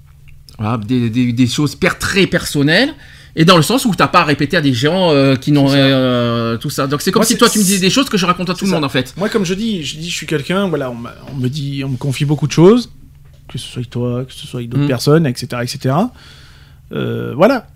voilà, 0.58 0.78
des, 0.78 1.10
des- 1.10 1.34
des 1.34 1.48
choses 1.48 1.76
per- 1.76 1.98
très 2.00 2.28
personnelles. 2.28 2.94
Et 3.38 3.44
dans 3.44 3.58
le 3.58 3.64
sens 3.64 3.84
où 3.84 3.94
t'as 3.94 4.08
pas 4.08 4.22
à 4.22 4.24
répéter 4.24 4.56
à 4.56 4.62
des 4.62 4.74
gens 4.74 5.12
euh, 5.12 5.36
qui 5.36 5.52
n'ont 5.52 5.68
euh, 5.70 6.56
tout 6.58 6.70
ça. 6.70 6.88
Donc 6.88 7.02
c'est 7.02 7.12
comme 7.12 7.20
Moi, 7.20 7.26
si 7.28 7.38
toi 7.38 7.50
tu 7.50 7.60
me 7.60 7.64
disais 7.66 7.80
des 7.80 7.90
choses 7.90 8.08
que 8.10 8.18
je 8.18 8.26
raconte 8.26 8.50
à 8.50 8.54
tout 8.54 8.64
le 8.64 8.70
ça. 8.70 8.76
monde 8.78 8.86
en 8.86 8.90
fait. 8.90 9.14
Moi, 9.18 9.28
comme 9.28 9.44
je 9.44 9.54
dis, 9.54 9.84
je 9.84 9.98
dis, 9.98 10.10
je 10.10 10.16
suis 10.16 10.26
quelqu'un, 10.26 10.70
voilà, 10.70 10.90
on 10.90 11.36
me 11.38 11.48
dit, 11.50 11.84
on 11.86 11.90
me 11.90 11.98
confie 11.98 12.24
beaucoup 12.24 12.48
de 12.48 12.54
choses, 12.54 12.90
que 13.50 13.58
ce 13.58 13.68
soit 13.68 13.80
avec 13.80 13.90
toi, 13.90 14.24
que 14.24 14.32
ce 14.32 14.48
soit 14.48 14.60
avec 14.62 14.70
d'autres 14.70 14.86
Mm. 14.86 14.88
personnes, 14.88 15.28
etc., 15.28 15.48
etc. 15.64 15.96
Euh, 16.94 17.34
voilà. 17.36 17.68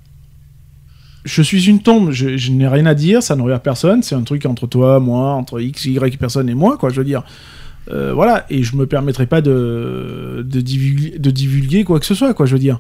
Je 1.26 1.42
suis 1.42 1.66
une 1.68 1.82
tombe, 1.82 2.12
je, 2.12 2.38
je 2.38 2.52
n'ai 2.52 2.68
rien 2.68 2.86
à 2.86 2.94
dire, 2.94 3.22
ça 3.22 3.36
ne 3.36 3.42
regarde 3.42 3.62
personne, 3.62 4.02
c'est 4.02 4.16
un 4.16 4.24
truc 4.24 4.46
entre 4.46 4.66
toi, 4.68 5.02
moi, 5.02 5.34
entre 5.34 5.60
X, 5.60 5.84
Y 5.86 6.18
personne 6.18 6.48
et 6.48 6.54
moi, 6.56 6.78
quoi, 6.78 6.90
je 6.90 6.96
veux 6.96 7.06
dire. 7.06 7.24
Euh, 7.92 8.14
voilà, 8.14 8.46
et 8.50 8.62
je 8.64 8.76
me 8.76 8.86
permettrai 8.86 9.26
pas 9.26 9.42
de, 9.42 10.46
de, 10.48 10.62
divulguer, 10.62 11.18
de 11.18 11.32
divulguer 11.32 11.84
quoi 11.84 12.00
que 12.00 12.06
ce 12.06 12.14
soit, 12.14 12.34
quoi, 12.34 12.46
je 12.46 12.54
veux 12.54 12.60
dire. 12.60 12.80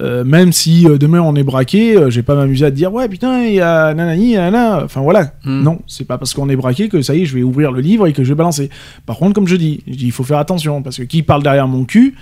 Euh, 0.00 0.22
même 0.22 0.52
si 0.52 0.86
euh, 0.86 0.96
demain 0.96 1.20
on 1.22 1.34
est 1.34 1.42
braqué, 1.42 1.96
euh, 1.96 2.08
je 2.08 2.16
vais 2.16 2.22
pas 2.22 2.36
m'amuser 2.36 2.64
à 2.66 2.70
te 2.70 2.76
dire 2.76 2.92
ouais 2.92 3.08
putain 3.08 3.42
il 3.42 3.54
y 3.54 3.60
a 3.60 3.92
nanani 3.94 4.34
nanana. 4.34 4.82
Enfin 4.84 5.00
voilà, 5.00 5.32
Hmm. 5.44 5.62
non, 5.64 5.80
c'est 5.88 6.06
pas 6.06 6.18
parce 6.18 6.34
qu'on 6.34 6.48
est 6.48 6.54
braqué 6.54 6.88
que 6.88 7.02
ça 7.02 7.16
y 7.16 7.22
est 7.22 7.24
je 7.26 7.34
vais 7.34 7.42
ouvrir 7.42 7.72
le 7.72 7.80
livre 7.80 8.06
et 8.06 8.12
que 8.12 8.22
je 8.22 8.28
vais 8.28 8.36
balancer. 8.36 8.70
Par 9.06 9.16
contre 9.16 9.34
comme 9.34 9.48
je 9.48 9.56
dis, 9.56 9.82
je 9.88 9.94
dis 9.94 10.04
il 10.06 10.12
faut 10.12 10.22
faire 10.22 10.38
attention 10.38 10.82
parce 10.82 10.98
que 10.98 11.02
qui 11.02 11.24
parle 11.24 11.42
derrière 11.42 11.66
mon 11.66 11.84
cul, 11.84 12.14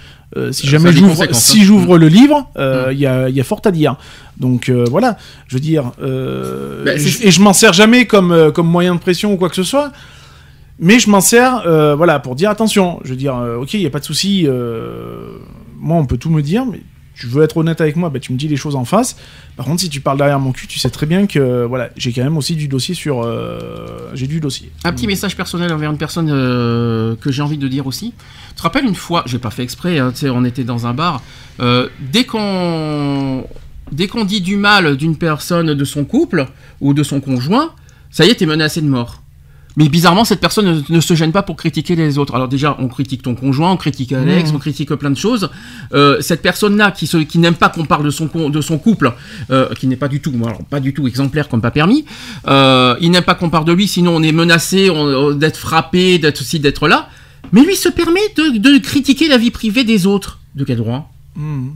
si 0.52 0.66
jamais 0.66 0.90
j'ouvre, 0.92 1.26
si 1.34 1.64
j'ouvre 1.64 1.98
le 1.98 2.08
livre, 2.08 2.48
Hmm. 2.56 2.92
il 2.92 2.98
y, 2.98 3.06
a, 3.06 3.28
y 3.28 3.40
a 3.40 3.44
fort 3.44 3.60
à 3.66 3.70
dire. 3.70 3.96
Donc 4.38 4.70
voilà, 4.70 5.18
je 5.46 5.56
veux 5.56 5.60
dire, 5.60 5.92
Bah, 5.98 6.96
je- 6.96 7.26
et 7.26 7.30
je 7.30 7.40
m'en 7.42 7.52
sers 7.52 7.74
jamais 7.74 8.06
comme 8.06 8.52
comme 8.54 8.68
moyen 8.68 8.94
de 8.94 9.00
pression 9.00 9.34
ou 9.34 9.36
quoi 9.36 9.50
que 9.50 9.56
ce 9.56 9.64
soit. 9.64 9.92
Mais 10.78 10.98
je 10.98 11.08
m'en 11.08 11.20
sers, 11.20 11.66
euh, 11.66 11.94
voilà, 11.94 12.18
pour 12.18 12.34
dire 12.34 12.50
attention. 12.50 13.00
Je 13.04 13.10
veux 13.10 13.16
dire, 13.16 13.36
euh, 13.36 13.56
ok, 13.56 13.74
il 13.74 13.80
y 13.80 13.86
a 13.86 13.90
pas 13.90 14.00
de 14.00 14.04
souci. 14.04 14.44
euh, 14.46 15.38
moi, 15.78 15.96
on 15.96 16.06
peut 16.06 16.18
tout 16.18 16.30
me 16.30 16.42
dire, 16.42 16.66
mais 16.66 16.82
tu 17.14 17.26
veux 17.26 17.42
être 17.42 17.56
honnête 17.56 17.80
avec 17.80 17.96
moi, 17.96 18.10
bah, 18.10 18.18
tu 18.20 18.32
me 18.32 18.38
dis 18.38 18.46
les 18.46 18.56
choses 18.56 18.76
en 18.76 18.84
face. 18.84 19.16
Par 19.56 19.64
contre, 19.64 19.80
si 19.80 19.88
tu 19.88 20.00
parles 20.02 20.18
derrière 20.18 20.38
mon 20.38 20.52
cul, 20.52 20.66
tu 20.66 20.78
sais 20.78 20.90
très 20.90 21.06
bien 21.06 21.26
que, 21.26 21.64
voilà, 21.64 21.88
j'ai 21.96 22.12
quand 22.12 22.22
même 22.22 22.36
aussi 22.36 22.56
du 22.56 22.68
dossier 22.68 22.94
sur, 22.94 23.26
j'ai 24.12 24.26
du 24.26 24.38
dossier. 24.38 24.70
Un 24.84 24.92
petit 24.92 25.06
message 25.06 25.34
personnel 25.34 25.72
envers 25.72 25.90
une 25.90 25.96
personne 25.96 26.28
que 26.28 27.32
j'ai 27.32 27.40
envie 27.40 27.56
de 27.56 27.68
dire 27.68 27.86
aussi. 27.86 28.12
Tu 28.50 28.54
te 28.56 28.62
rappelles 28.62 28.84
une 28.84 28.94
fois, 28.94 29.22
j'ai 29.24 29.38
pas 29.38 29.50
fait 29.50 29.62
exprès, 29.62 29.98
hein, 29.98 30.12
on 30.24 30.44
était 30.44 30.64
dans 30.64 30.86
un 30.86 30.92
bar. 30.92 31.22
dès 31.58 32.24
qu'on 32.24 33.44
dès 33.92 34.08
qu'on 34.08 34.24
dit 34.24 34.42
du 34.42 34.56
mal 34.56 34.96
d'une 34.96 35.16
personne 35.16 35.72
de 35.72 35.84
son 35.84 36.04
couple 36.04 36.46
ou 36.82 36.92
de 36.92 37.02
son 37.02 37.20
conjoint, 37.20 37.72
ça 38.10 38.26
y 38.26 38.28
est, 38.28 38.34
t'es 38.34 38.46
menacé 38.46 38.82
de 38.82 38.88
mort. 38.88 39.22
Mais 39.78 39.88
bizarrement, 39.90 40.24
cette 40.24 40.40
personne 40.40 40.64
ne, 40.88 40.94
ne 40.96 41.00
se 41.00 41.12
gêne 41.14 41.32
pas 41.32 41.42
pour 41.42 41.54
critiquer 41.56 41.96
les 41.96 42.16
autres. 42.16 42.34
Alors 42.34 42.48
déjà, 42.48 42.76
on 42.78 42.88
critique 42.88 43.22
ton 43.22 43.34
conjoint, 43.34 43.72
on 43.72 43.76
critique 43.76 44.12
Alex, 44.12 44.48
Mhm. 44.50 44.56
on 44.56 44.58
critique 44.58 44.92
plein 44.94 45.10
de 45.10 45.18
choses. 45.18 45.50
Euh, 45.92 46.18
cette 46.22 46.40
personne-là 46.40 46.92
qui, 46.92 47.06
se- 47.06 47.18
qui 47.18 47.38
n'aime 47.38 47.56
pas 47.56 47.68
qu'on 47.68 47.84
parle 47.84 48.04
de 48.04 48.10
son, 48.10 48.30
de 48.48 48.60
son 48.62 48.78
couple, 48.78 49.12
euh, 49.50 49.68
qui 49.74 49.86
n'est 49.86 49.96
pas 49.96 50.08
du 50.08 50.20
tout, 50.20 50.32
alors, 50.44 50.64
pas 50.64 50.80
du 50.80 50.94
tout 50.94 51.06
exemplaire 51.06 51.48
comme 51.50 51.60
pas 51.60 51.70
permis, 51.70 52.06
euh, 52.48 52.96
il 53.02 53.10
n'aime 53.10 53.24
pas 53.24 53.34
qu'on 53.34 53.50
parle 53.50 53.66
de 53.66 53.72
lui, 53.72 53.86
sinon 53.86 54.16
on 54.16 54.22
est 54.22 54.32
menacé 54.32 54.88
on- 54.88 55.32
d'être 55.32 55.58
frappé, 55.58 56.18
d'être 56.18 56.40
aussi 56.40 56.58
d'être 56.58 56.88
là. 56.88 57.10
Mais 57.52 57.62
lui 57.62 57.76
se 57.76 57.90
permet 57.90 58.20
de, 58.36 58.56
de 58.58 58.78
critiquer 58.78 59.28
la 59.28 59.36
vie 59.36 59.50
privée 59.50 59.84
des 59.84 60.06
autres. 60.06 60.40
De 60.54 60.64
quel 60.64 60.78
droit? 60.78 61.12
Mhm. 61.36 61.74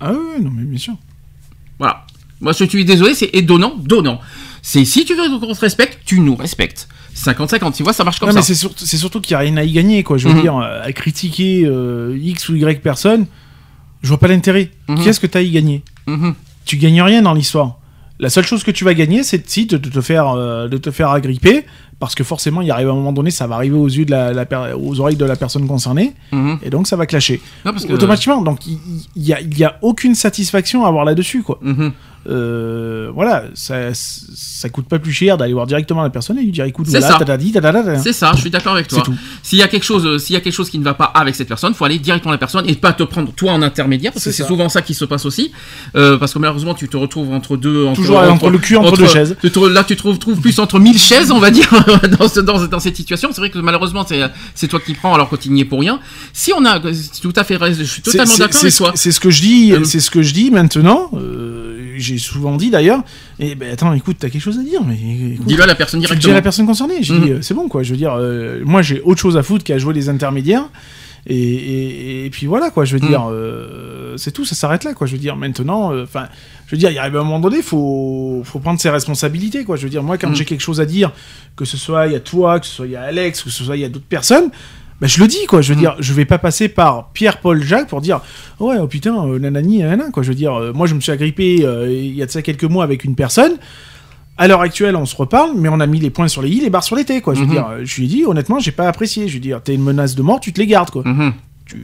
Ah 0.00 0.12
oui, 0.12 0.42
non, 0.44 0.50
mais 0.50 0.64
bien 0.64 0.78
sûr. 0.78 0.94
Voilà. 1.78 2.04
Moi, 2.40 2.52
je 2.58 2.64
suis 2.64 2.84
désolé, 2.84 3.14
c'est 3.14 3.30
étonnant, 3.32 3.74
donnant. 3.78 4.20
C'est 4.60 4.84
si 4.84 5.04
tu 5.04 5.14
veux 5.14 5.28
qu'on 5.38 5.54
te 5.54 5.60
respecte, 5.60 6.00
tu 6.04 6.18
nous 6.20 6.34
respectes. 6.34 6.88
50-50, 7.14 7.72
tu 7.76 7.82
vois, 7.82 7.92
ça 7.92 8.04
marche 8.04 8.18
comme 8.18 8.28
Non, 8.28 8.34
mais 8.34 8.40
ça. 8.40 8.46
c'est 8.48 8.54
surtout, 8.54 8.84
c'est 8.86 8.96
surtout 8.96 9.20
qu'il 9.20 9.34
n'y 9.34 9.36
a 9.36 9.40
rien 9.40 9.56
à 9.56 9.64
y 9.64 9.72
gagner, 9.72 10.02
quoi. 10.02 10.18
Je 10.18 10.28
veux 10.28 10.34
Mhm. 10.34 10.40
dire, 10.40 10.56
euh, 10.56 10.82
à 10.82 10.92
critiquer 10.92 11.64
euh, 11.66 12.16
X 12.20 12.48
ou 12.48 12.56
Y 12.56 12.80
personne, 12.82 13.26
je 14.02 14.08
vois 14.08 14.18
pas 14.18 14.28
l'intérêt. 14.28 14.70
Mhm. 14.88 15.02
Qu'est-ce 15.04 15.20
que 15.20 15.26
tu 15.26 15.36
as 15.38 15.40
à 15.40 15.44
y 15.44 15.50
gagner? 15.50 15.82
Mhm. 16.06 16.34
Tu 16.64 16.76
gagnes 16.76 17.02
rien 17.02 17.22
dans 17.22 17.34
l'histoire. 17.34 17.78
La 18.18 18.30
seule 18.30 18.44
chose 18.46 18.62
que 18.62 18.70
tu 18.70 18.84
vas 18.84 18.94
gagner, 18.94 19.22
c'est 19.24 19.48
si 19.50 19.66
de, 19.66 19.76
de 19.76 19.88
te 19.88 20.00
faire 20.00 20.28
euh, 20.28 20.68
de 20.68 20.76
te 20.78 20.90
faire 20.90 21.10
agripper, 21.10 21.66
parce 22.02 22.16
que 22.16 22.24
forcément, 22.24 22.62
il 22.62 22.70
arrive 22.72 22.88
à 22.88 22.90
un 22.90 22.96
moment 22.96 23.12
donné, 23.12 23.30
ça 23.30 23.46
va 23.46 23.54
arriver 23.54 23.76
aux 23.76 23.86
yeux 23.86 24.04
de 24.04 24.10
la, 24.10 24.32
la 24.32 24.44
per- 24.44 24.74
aux 24.76 24.98
oreilles 24.98 25.14
de 25.14 25.24
la 25.24 25.36
personne 25.36 25.68
concernée, 25.68 26.14
Mhm. 26.32 26.58
et 26.64 26.68
donc 26.68 26.88
ça 26.88 26.96
va 26.96 27.06
clasher 27.06 27.40
Non, 27.64 27.70
parce 27.72 27.84
que- 27.84 27.92
automatiquement. 27.92 28.42
Donc 28.42 28.66
il 28.66 28.78
il 29.14 29.22
y, 29.22 29.32
a, 29.32 29.40
y 29.40 29.62
a 29.62 29.76
aucune 29.82 30.16
satisfaction 30.16 30.84
à 30.84 30.88
avoir 30.88 31.04
là-dessus, 31.04 31.44
quoi. 31.44 31.60
Mhm. 31.62 31.92
Euh, 32.28 33.10
voilà, 33.12 33.44
ça, 33.54 33.74
ça 33.94 34.68
coûte 34.68 34.86
pas 34.86 35.00
plus 35.00 35.10
cher 35.12 35.36
d'aller 35.36 35.52
voir 35.54 35.66
directement 35.66 36.02
la 36.02 36.10
personne 36.10 36.38
et 36.38 36.42
lui 36.42 36.52
dire 36.52 36.64
écoute, 36.64 36.86
voilà. 36.86 37.18
C'est 37.98 38.12
ça, 38.12 38.30
je 38.36 38.40
suis 38.42 38.50
d'accord 38.50 38.74
avec 38.74 38.86
toi. 38.88 39.02
S'il 39.42 39.58
y 39.58 39.62
a 39.62 39.66
quelque 39.68 39.82
chose, 39.84 40.06
euh, 40.06 40.18
s'il 40.18 40.34
y 40.34 40.36
a 40.36 40.40
quelque 40.40 40.52
chose 40.52 40.70
qui 40.70 40.78
ne 40.78 40.84
va 40.84 40.94
pas 40.94 41.06
avec 41.06 41.34
cette 41.34 41.48
personne, 41.48 41.74
faut 41.74 41.84
aller 41.84 41.98
directement 41.98 42.30
à 42.30 42.34
la 42.34 42.38
personne 42.38 42.64
et 42.68 42.74
pas 42.76 42.92
te 42.92 43.02
prendre 43.02 43.32
toi 43.32 43.52
en 43.52 43.60
intermédiaire, 43.62 44.12
parce 44.12 44.24
que 44.24 44.30
C'est 44.30 44.44
souvent 44.44 44.68
ça 44.68 44.82
qui 44.82 44.94
se 44.94 45.04
passe 45.04 45.26
aussi. 45.26 45.50
Euh, 45.96 46.16
parce 46.16 46.32
que 46.32 46.38
malheureusement, 46.38 46.74
tu 46.74 46.88
te 46.88 46.96
retrouves 46.96 47.32
entre 47.32 47.56
deux, 47.56 47.86
entre, 47.86 47.96
Toujours 48.00 48.18
entre 48.18 48.50
le 48.50 48.58
cul 48.58 48.76
entre 48.76 48.96
deux 48.96 49.08
chaises. 49.08 49.36
tu 49.40 49.50
te- 49.50 49.58
là, 49.58 49.82
tu 49.84 49.96
te 49.96 50.06
retrouves 50.06 50.40
plus 50.40 50.58
entre 50.60 50.78
mille 50.78 50.98
chaises, 50.98 51.32
on 51.32 51.40
va 51.40 51.50
dire, 51.50 51.68
dans, 52.18 52.28
ce- 52.28 52.40
dans, 52.40 52.64
dans 52.66 52.80
cette 52.80 52.96
situation. 52.96 53.30
C'est 53.32 53.40
vrai 53.40 53.50
que 53.50 53.58
malheureusement, 53.58 54.04
c'est 54.54 54.68
toi 54.68 54.80
qui 54.80 54.94
prends 54.94 55.14
alors 55.14 55.28
que 55.30 55.36
tu 55.36 55.50
n'y 55.50 55.60
es 55.62 55.64
pour 55.64 55.80
rien. 55.80 56.00
Si 56.32 56.52
on 56.52 56.64
a, 56.64 56.80
tout 56.80 57.32
à 57.36 57.44
fait, 57.44 57.58
je 57.74 57.82
suis 57.84 58.02
totalement 58.02 58.36
d'accord 58.36 58.54
c'est 58.54 58.60
avec 58.66 58.72
ce- 58.72 58.78
toi. 58.78 58.92
C'est 58.94 59.12
ce 59.12 59.20
que 59.20 59.30
je 59.30 59.40
dis, 59.42 59.72
Euh, 59.72 59.84
c'est 59.84 60.00
ce 60.00 60.10
que 60.10 60.22
je 60.22 60.32
dis 60.34 60.50
maintenant. 60.50 61.10
euh, 61.14 61.94
J'ai 61.96 62.16
souvent 62.18 62.56
dit 62.56 62.70
d'ailleurs. 62.70 63.02
Et 63.38 63.54
ben 63.54 63.70
attends, 63.72 63.92
écoute, 63.92 64.16
t'as 64.18 64.30
quelque 64.30 64.40
chose 64.42 64.58
à 64.58 64.62
dire, 64.62 64.82
mais 64.82 64.96
Dis-le 65.46 65.62
à 65.62 65.66
la 65.66 65.74
personne 65.74 66.00
le 66.00 66.06
dis 66.06 66.12
à 66.12 66.14
directement. 66.16 66.34
la 66.34 66.42
personne 66.42 66.66
concernée. 66.66 66.94
J'ai 67.02 67.12
Mhm. 67.14 67.24
dit, 67.24 67.30
euh, 67.32 67.38
c'est 67.42 67.54
bon 67.54 67.68
quoi. 67.68 67.82
Je 67.82 67.90
veux 67.90 67.96
dire, 67.98 68.14
euh, 68.18 68.62
moi 68.64 68.80
j'ai 68.82 69.00
autre 69.02 69.20
chose 69.20 69.36
à 69.36 69.42
foutre 69.42 69.62
qu'à 69.62 69.76
jouer 69.78 69.92
les 69.94 70.08
intermédiaires. 70.08 70.64
Et, 71.26 71.36
et- 71.36 72.26
et 72.26 72.30
puis 72.30 72.46
voilà 72.46 72.70
quoi. 72.70 72.84
Je 72.84 72.96
veux 72.96 73.02
Mhm. 73.02 73.08
dire, 73.08 73.26
euh, 73.30 74.01
c'est 74.16 74.30
tout, 74.32 74.44
ça 74.44 74.54
s'arrête 74.54 74.84
là 74.84 74.94
quoi. 74.94 75.06
Je 75.06 75.12
veux 75.12 75.18
dire, 75.18 75.36
maintenant, 75.36 75.92
euh, 75.92 76.04
enfin, 76.04 76.28
je 76.66 76.72
veux 76.74 76.78
dire, 76.78 76.90
il 76.90 76.98
arrive 76.98 77.16
un 77.16 77.24
moment 77.24 77.40
donné, 77.40 77.62
faut, 77.62 78.42
faut 78.44 78.58
prendre 78.58 78.80
ses 78.80 78.90
responsabilités 78.90 79.64
quoi. 79.64 79.76
Je 79.76 79.82
veux 79.84 79.90
dire, 79.90 80.02
moi 80.02 80.18
quand 80.18 80.28
Mhm. 80.30 80.34
j'ai 80.36 80.44
quelque 80.44 80.60
chose 80.60 80.80
à 80.80 80.86
dire, 80.86 81.12
que 81.56 81.64
ce 81.64 81.76
soit 81.76 82.06
il 82.06 82.12
y 82.12 82.16
a 82.16 82.20
toi, 82.20 82.60
que 82.60 82.66
ce 82.66 82.72
soit 82.72 82.86
il 82.86 82.92
y 82.92 82.96
a 82.96 83.02
Alex, 83.02 83.42
que 83.42 83.50
ce 83.50 83.64
soit 83.64 83.76
il 83.76 83.80
y 83.80 83.84
a 83.84 83.88
d'autres 83.88 84.04
personnes. 84.06 84.50
Ben, 85.00 85.08
je 85.08 85.20
le 85.20 85.26
dis 85.26 85.46
quoi, 85.48 85.62
je 85.62 85.70
veux 85.70 85.74
Mhm. 85.74 85.80
dire, 85.80 85.96
je 85.98 86.12
vais 86.14 86.24
pas 86.24 86.38
passer 86.38 86.68
par 86.68 87.08
Pierre, 87.12 87.38
Paul, 87.40 87.60
Jacques 87.62 87.88
pour 87.88 88.00
dire 88.00 88.20
ouais 88.60 88.76
oh 88.80 88.86
putain 88.86 89.16
euh, 89.26 89.38
nanani 89.40 89.78
nanana 89.78 90.10
quoi. 90.12 90.22
Je 90.22 90.28
veux 90.28 90.34
dire, 90.36 90.54
euh, 90.54 90.72
moi 90.72 90.86
je 90.86 90.94
me 90.94 91.00
suis 91.00 91.10
agrippé 91.10 91.64
euh, 91.64 91.90
il 91.90 92.14
y 92.14 92.22
a 92.22 92.26
de 92.26 92.30
ça 92.30 92.40
quelques 92.42 92.62
mois 92.64 92.84
avec 92.84 93.02
une 93.04 93.16
personne. 93.16 93.54
À 94.38 94.48
l'heure 94.48 94.62
actuelle, 94.62 94.96
on 94.96 95.04
se 95.04 95.14
reparle, 95.14 95.50
mais 95.56 95.68
on 95.68 95.78
a 95.80 95.86
mis 95.86 96.00
les 96.00 96.08
points 96.10 96.26
sur 96.28 96.40
les 96.40 96.48
i, 96.50 96.60
les 96.60 96.70
barres 96.70 96.84
sur 96.84 96.96
les 96.96 97.04
t 97.04 97.20
quoi. 97.20 97.34
Je 97.34 97.40
veux 97.40 97.46
Mhm. 97.46 97.52
dire, 97.52 97.66
je 97.82 97.96
lui 97.96 98.04
ai 98.04 98.08
dit 98.08 98.24
honnêtement, 98.24 98.58
j'ai 98.60 98.72
pas 98.72 98.88
apprécié. 98.88 99.26
Je 99.28 99.32
lui 99.32 99.38
ai 99.38 99.40
dit, 99.40 99.60
t'es 99.64 99.74
une 99.74 99.82
menace 99.82 100.14
de 100.14 100.22
mort, 100.22 100.40
tu 100.40 100.52
te 100.52 100.60
les 100.60 100.66
gardes 100.66 100.90
quoi. 100.90 101.02
Mhm. 101.04 101.32
Tu, 101.66 101.78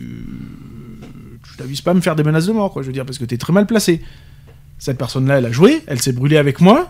tu 1.59 1.62
t'avises 1.65 1.81
pas 1.81 1.91
à 1.91 1.95
me 1.95 2.01
faire 2.01 2.15
des 2.17 2.23
menaces 2.23 2.47
de 2.47 2.53
mort 2.53 2.73
quoi. 2.73 2.83
Je 2.83 2.87
veux 2.87 2.93
dire 2.93 3.05
parce 3.05 3.19
que 3.19 3.25
t'es 3.25 3.37
très 3.37 3.53
mal 3.53 3.67
placé. 3.67 4.01
Cette 4.78 4.97
personne-là, 4.99 5.39
elle 5.39 5.47
a 5.47 5.53
joué, 5.53 5.83
elle 5.89 6.01
s'est 6.01 6.12
brûlée 6.12 6.37
avec 6.39 6.61
moi. 6.61 6.89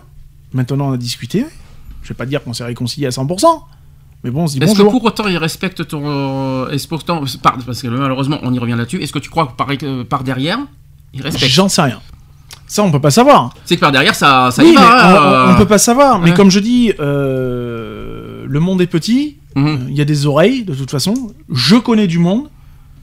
Maintenant, 0.53 0.89
on 0.89 0.93
a 0.93 0.97
discuté. 0.97 1.45
Je 2.03 2.09
vais 2.09 2.15
pas 2.15 2.25
dire 2.25 2.43
qu'on 2.43 2.53
s'est 2.53 2.63
réconcilié 2.63 3.07
à 3.07 3.09
100%, 3.09 3.45
mais 4.23 4.31
bon, 4.31 4.43
on 4.43 4.47
se 4.47 4.57
dit 4.57 4.63
Est-ce 4.63 4.75
que 4.77 4.83
pour 4.83 5.03
autant 5.03 5.27
il 5.27 5.37
respecte 5.37 5.87
ton, 5.87 6.03
euh, 6.05 6.69
est-ce 6.69 6.87
pourtant, 6.87 7.23
par- 7.41 7.57
parce 7.65 7.81
que 7.81 7.87
malheureusement 7.87 8.37
on 8.43 8.53
y 8.53 8.59
revient 8.59 8.75
là-dessus. 8.77 9.01
Est-ce 9.01 9.11
que 9.13 9.19
tu 9.19 9.29
crois 9.29 9.47
que 9.47 9.53
par, 9.53 9.67
euh, 9.83 10.03
par 10.03 10.23
derrière, 10.23 10.59
il 11.13 11.21
respecte 11.21 11.51
J'en 11.51 11.67
sais 11.67 11.81
rien. 11.81 11.99
Ça, 12.67 12.83
on 12.83 12.91
peut 12.91 13.01
pas 13.01 13.09
savoir. 13.11 13.53
C'est 13.65 13.75
que 13.75 13.81
par 13.81 13.91
derrière, 13.91 14.13
ça, 14.13 14.49
ça 14.51 14.61
oui, 14.63 14.71
y 14.71 14.75
va. 14.75 15.47
on, 15.47 15.53
euh. 15.53 15.57
peut 15.57 15.65
pas 15.65 15.79
savoir. 15.79 16.19
Mais 16.19 16.29
Ouais. 16.29 16.35
comme 16.35 16.51
je 16.51 16.59
dis, 16.59 16.93
euh, 16.99 18.45
le 18.47 18.59
monde 18.59 18.81
est 18.81 18.87
petit. 18.87 19.37
Mhm. 19.55 19.87
Il 19.89 19.95
y 19.97 20.01
a 20.01 20.05
des 20.05 20.25
oreilles, 20.27 20.63
de 20.63 20.75
toute 20.75 20.91
façon. 20.91 21.33
Je 21.51 21.75
connais 21.77 22.05
du 22.07 22.19
monde, 22.19 22.49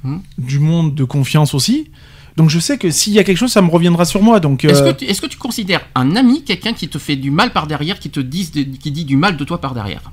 Mhm. 0.06 0.20
du 0.38 0.58
monde 0.58 0.94
de 0.94 1.04
confiance 1.04 1.52
aussi. 1.54 1.90
Donc 2.36 2.50
je 2.50 2.58
sais 2.58 2.76
que 2.78 2.90
s'il 2.90 3.14
y 3.14 3.18
a 3.18 3.24
quelque 3.24 3.38
chose, 3.38 3.50
ça 3.52 3.62
me 3.62 3.70
reviendra 3.70 4.04
sur 4.04 4.22
moi. 4.22 4.40
Donc 4.40 4.64
Est-ce 4.64 4.82
euh, 4.82 4.92
que, 4.92 4.98
tu- 4.98 5.04
est-ce 5.06 5.20
que 5.22 5.26
tu 5.26 5.38
considères 5.38 5.80
un 5.94 6.14
ami 6.16 6.44
quelqu'un 6.44 6.74
qui 6.74 6.88
te 6.88 6.98
fait 6.98 7.16
du 7.16 7.30
mal 7.30 7.50
par 7.52 7.66
derrière, 7.66 7.98
qui 7.98 8.10
te 8.10 8.20
de- 8.20 8.76
qui 8.76 8.90
dit 8.90 9.04
du 9.06 9.16
mal 9.16 9.36
de 9.36 9.44
toi 9.44 9.60
par 9.60 9.72
derrière? 9.74 10.12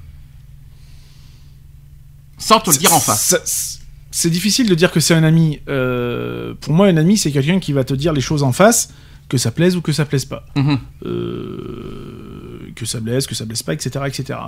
Sans 2.38 2.60
te 2.60 2.70
le 2.72 2.78
dire 2.78 2.94
en 2.94 3.00
face. 3.00 3.80
C'est 4.12 4.30
difficile 4.30 4.68
de 4.70 4.76
dire 4.76 4.92
que 4.92 5.00
c'est 5.00 5.14
un 5.16 5.24
ami. 5.24 5.60
Euh, 5.70 6.54
pour 6.62 6.74
moi, 6.74 6.88
un 6.88 6.98
ami, 6.98 7.18
c'est 7.18 7.32
quelqu'un 7.32 7.60
qui 7.60 7.74
va 7.74 7.84
te 7.84 7.94
dire 7.94 8.14
les 8.14 8.22
choses 8.22 8.44
en 8.44 8.52
face, 8.52 8.94
que 9.30 9.38
ça 9.38 9.52
plaise 9.52 9.76
ou 9.76 9.82
que 9.82 9.92
ça 9.92 10.06
plaise 10.06 10.26
pas. 10.26 10.46
Mhm. 10.56 10.78
Euh, 11.06 12.72
que 12.76 12.86
ça 12.86 13.00
blesse, 13.00 13.28
que 13.28 13.36
ça 13.36 13.46
blesse 13.46 13.64
pas, 13.64 13.74
etc. 13.74 14.06
etc. 14.08 14.40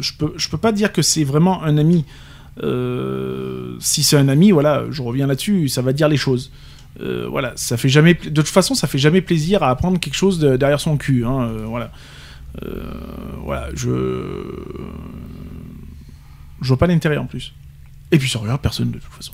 Je, 0.00 0.12
peux, 0.18 0.32
je 0.36 0.48
peux 0.48 0.58
pas 0.58 0.72
dire 0.72 0.92
que 0.92 1.02
c'est 1.02 1.24
vraiment 1.24 1.62
un 1.62 1.76
ami. 1.78 2.04
Euh, 2.62 3.76
si 3.80 4.02
c'est 4.04 4.16
un 4.16 4.28
ami, 4.28 4.50
voilà, 4.52 4.84
je 4.90 5.02
reviens 5.02 5.26
là-dessus, 5.26 5.68
ça 5.68 5.82
va 5.82 5.92
dire 5.92 6.08
les 6.08 6.16
choses. 6.16 6.50
Euh, 7.00 7.26
voilà, 7.28 7.52
ça 7.56 7.76
fait 7.76 7.88
jamais. 7.88 8.14
De 8.14 8.28
toute 8.42 8.46
façon, 8.48 8.74
ça 8.74 8.86
fait 8.86 8.98
jamais 8.98 9.20
plaisir 9.20 9.62
à 9.64 9.70
apprendre 9.70 9.98
quelque 9.98 10.14
chose 10.14 10.38
de- 10.38 10.56
derrière 10.56 10.78
son 10.80 10.96
cul. 10.96 11.24
hein, 11.24 11.42
euh, 11.42 11.64
voilà. 11.66 11.90
Voilà, 13.44 13.68
je. 13.74 14.44
Je 16.62 16.68
vois 16.68 16.76
pas 16.78 16.86
l'intérêt 16.86 17.16
en 17.18 17.26
plus. 17.26 17.52
Et 18.10 18.18
puis 18.18 18.28
ça 18.28 18.38
regarde 18.38 18.60
personne 18.60 18.90
de 18.90 18.98
toute 18.98 19.12
façon. 19.12 19.32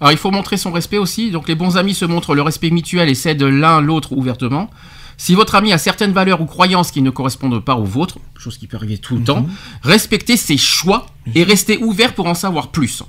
Alors 0.00 0.12
il 0.12 0.18
faut 0.18 0.30
montrer 0.30 0.56
son 0.56 0.72
respect 0.72 0.98
aussi. 0.98 1.30
Donc 1.30 1.48
les 1.48 1.54
bons 1.54 1.76
amis 1.78 1.94
se 1.94 2.04
montrent 2.04 2.34
le 2.34 2.42
respect 2.42 2.70
mutuel 2.70 3.08
et 3.08 3.14
s'aident 3.14 3.44
l'un 3.44 3.80
l'autre 3.80 4.12
ouvertement. 4.12 4.68
Si 5.16 5.34
votre 5.34 5.54
ami 5.54 5.72
a 5.72 5.78
certaines 5.78 6.12
valeurs 6.12 6.40
ou 6.40 6.46
croyances 6.46 6.90
qui 6.90 7.00
ne 7.02 7.10
correspondent 7.10 7.64
pas 7.64 7.76
aux 7.76 7.84
vôtres, 7.84 8.18
chose 8.36 8.58
qui 8.58 8.66
peut 8.66 8.76
arriver 8.76 8.98
tout 8.98 9.16
le 9.16 9.24
temps, 9.24 9.46
respectez 9.82 10.36
ses 10.36 10.56
choix 10.58 11.06
et 11.34 11.42
restez 11.42 11.78
ouvert 11.78 12.14
pour 12.14 12.26
en 12.26 12.34
savoir 12.34 12.68
plus. 12.68 13.02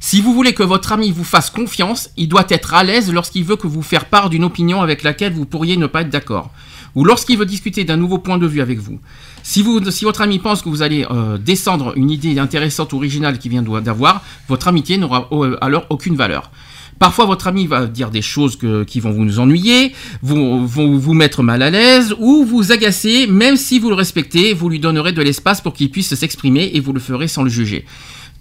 Si 0.00 0.20
vous 0.20 0.34
voulez 0.34 0.52
que 0.52 0.62
votre 0.62 0.92
ami 0.92 1.10
vous 1.10 1.24
fasse 1.24 1.48
confiance, 1.48 2.10
il 2.18 2.28
doit 2.28 2.44
être 2.50 2.74
à 2.74 2.84
l'aise 2.84 3.10
lorsqu'il 3.10 3.44
veut 3.44 3.56
que 3.56 3.66
vous 3.66 3.82
faire 3.82 4.04
part 4.04 4.28
d'une 4.28 4.44
opinion 4.44 4.82
avec 4.82 5.02
laquelle 5.02 5.32
vous 5.32 5.46
pourriez 5.46 5.78
ne 5.78 5.86
pas 5.86 6.02
être 6.02 6.10
d'accord, 6.10 6.50
ou 6.94 7.04
lorsqu'il 7.04 7.38
veut 7.38 7.46
discuter 7.46 7.84
d'un 7.84 7.96
nouveau 7.96 8.18
point 8.18 8.36
de 8.36 8.46
vue 8.46 8.60
avec 8.60 8.78
vous. 8.78 9.00
Si, 9.42 9.62
vous, 9.62 9.90
si 9.90 10.04
votre 10.04 10.20
ami 10.20 10.38
pense 10.38 10.60
que 10.60 10.68
vous 10.68 10.82
allez 10.82 11.06
euh, 11.10 11.38
descendre 11.38 11.94
une 11.96 12.10
idée 12.10 12.38
intéressante, 12.38 12.92
originale 12.92 13.38
qu'il 13.38 13.50
vient 13.50 13.62
d'avoir, 13.62 14.22
votre 14.48 14.68
amitié 14.68 14.98
n'aura 14.98 15.28
euh, 15.32 15.56
alors 15.62 15.86
aucune 15.88 16.16
valeur. 16.16 16.50
Parfois, 16.98 17.26
votre 17.26 17.46
ami 17.48 17.66
va 17.66 17.86
dire 17.86 18.10
des 18.10 18.22
choses 18.22 18.56
que- 18.56 18.84
qui 18.84 19.00
vont 19.00 19.10
vous 19.10 19.38
ennuyer, 19.40 19.92
vont, 20.22 20.64
vont 20.64 20.96
vous 20.96 21.12
mettre 21.14 21.42
mal 21.42 21.62
à 21.62 21.70
l'aise 21.70 22.14
ou 22.18 22.44
vous 22.44 22.72
agacer, 22.72 23.26
même 23.26 23.56
si 23.56 23.78
vous 23.78 23.88
le 23.90 23.96
respectez, 23.96 24.54
vous 24.54 24.68
lui 24.68 24.78
donnerez 24.80 25.12
de 25.12 25.20
l'espace 25.22 25.60
pour 25.60 25.74
qu'il 25.74 25.90
puisse 25.90 26.14
s'exprimer 26.14 26.70
et 26.74 26.80
vous 26.80 26.92
le 26.92 27.00
ferez 27.00 27.28
sans 27.28 27.42
le 27.42 27.50
juger. 27.50 27.84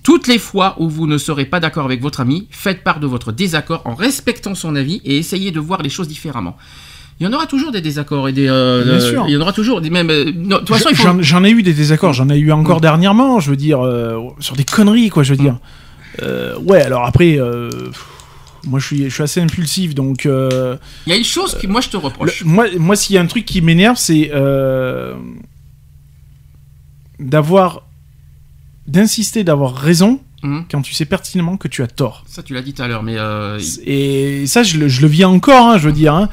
Toutes 0.04 0.28
les 0.28 0.38
fois 0.38 0.76
où 0.80 0.90
vous 0.90 1.08
ne 1.08 1.18
serez 1.18 1.46
pas 1.46 1.60
d'accord 1.60 1.86
avec 1.86 2.02
votre 2.02 2.20
ami, 2.20 2.48
faites 2.52 2.84
part 2.84 3.00
de 3.00 3.08
votre 3.08 3.32
désaccord 3.32 3.82
en 3.86 3.96
respectant 3.96 4.54
son 4.54 4.76
avis 4.76 5.02
et 5.06 5.18
essayez 5.18 5.52
de 5.52 5.60
voir 5.60 5.82
les 5.82 5.90
choses 5.90 6.08
différemment. 6.08 6.58
Il 7.20 7.24
y 7.26 7.30
en 7.30 7.34
aura 7.34 7.46
toujours 7.48 7.72
des 7.72 7.80
désaccords 7.80 8.28
et 8.28 8.34
des. 8.34 8.48
euh, 8.50 8.84
Bien 8.84 8.94
euh, 8.94 9.10
sûr. 9.12 9.26
Il 9.28 9.34
y 9.34 9.38
en 9.38 9.42
aura 9.42 9.54
toujours 9.54 9.82
des 9.82 9.90
même. 9.90 10.10
euh, 10.10 10.26
non, 10.36 10.58
de 10.58 10.66
toute 10.66 10.70
façon, 10.76 10.90
faut. 10.94 11.10
J'en 11.22 11.44
ai 11.44 11.52
eu 11.52 11.64
des 11.64 11.72
désaccords, 11.74 12.12
j'en 12.12 12.28
ai 12.30 12.38
eu 12.38 12.52
encore 12.52 12.82
dernièrement, 12.82 13.40
je 13.40 13.50
veux 13.52 13.56
dire, 13.56 13.80
euh, 13.82 14.20
sur 14.40 14.56
des 14.56 14.64
conneries, 14.66 15.10
quoi, 15.10 15.24
je 15.24 15.34
veux 15.34 15.40
dire. 15.42 15.58
Euh, 16.22 16.58
ouais, 16.60 16.82
alors 16.82 17.06
après, 17.06 17.38
pff, 17.38 18.06
moi 18.66 18.80
je 18.80 18.86
suis, 18.86 19.04
je 19.06 19.10
suis 19.14 19.24
assez 19.24 19.42
impulsif, 19.42 19.94
donc. 19.96 20.26
euh, 20.26 20.78
Il 21.06 21.10
y 21.12 21.14
a 21.14 21.18
une 21.18 21.24
chose 21.24 21.58
que 21.60 21.68
moi 21.68 21.82
je 21.82 21.90
te 21.90 21.98
reproche. 21.98 22.42
le- 22.42 22.48
moi, 22.48 22.66
moi 22.78 22.96
s'il 22.96 23.16
y 23.16 23.18
a 23.18 23.22
un 23.22 23.26
truc 23.28 23.46
qui 23.46 23.62
m'énerve, 23.62 23.98
c'est 23.98 24.32
euh, 24.34 25.16
d'avoir. 27.20 27.88
d'insister 28.88 29.44
d'avoir 29.46 29.76
raison 29.76 30.20
Mhm. 30.44 30.66
quand 30.70 30.82
tu 30.82 30.94
sais 30.94 31.06
pertinemment 31.06 31.56
que 31.56 31.70
tu 31.70 31.82
as 31.84 31.88
tort. 31.88 32.26
Ça, 32.28 32.44
tu 32.44 32.54
l'as 32.54 32.62
dit 32.62 32.74
tout 32.74 32.82
à 32.84 32.88
l'heure, 32.90 33.02
mais. 33.04 33.16
euh, 33.18 33.58
Et 33.86 34.46
ça, 34.46 34.62
je 34.64 34.78
le, 34.78 34.90
je 34.90 35.02
le 35.02 35.08
vis 35.08 35.24
encore, 35.24 35.68
hein, 35.70 35.78
je 35.78 35.88
veux 35.88 35.94
dire. 35.94 36.14
hein. 36.14 36.30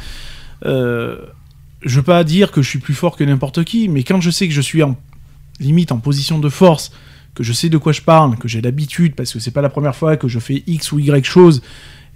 Je 0.64 1.96
veux 1.96 2.02
pas 2.02 2.24
dire 2.24 2.50
que 2.50 2.60
je 2.60 2.68
suis 2.68 2.78
plus 2.80 2.92
fort 2.94 3.16
que 3.16 3.24
n'importe 3.24 3.64
qui, 3.64 3.88
mais 3.88 4.02
quand 4.02 4.20
je 4.20 4.30
sais 4.30 4.46
que 4.48 4.52
je 4.52 4.60
suis 4.60 4.82
en 4.82 4.98
limite 5.60 5.92
en 5.92 5.98
position 5.98 6.38
de 6.38 6.48
force, 6.50 6.90
que 7.34 7.42
je 7.44 7.52
sais 7.54 7.68
de 7.70 7.78
quoi 7.78 7.92
je 7.92 8.02
parle, 8.02 8.36
que 8.36 8.48
j'ai 8.48 8.60
l'habitude, 8.60 9.14
parce 9.14 9.32
que 9.32 9.38
c'est 9.38 9.50
pas 9.52 9.62
la 9.62 9.70
première 9.70 9.94
fois 9.96 10.16
que 10.18 10.28
je 10.28 10.38
fais 10.40 10.62
X 10.66 10.92
ou 10.92 10.98
Y 10.98 11.24
chose, 11.24 11.62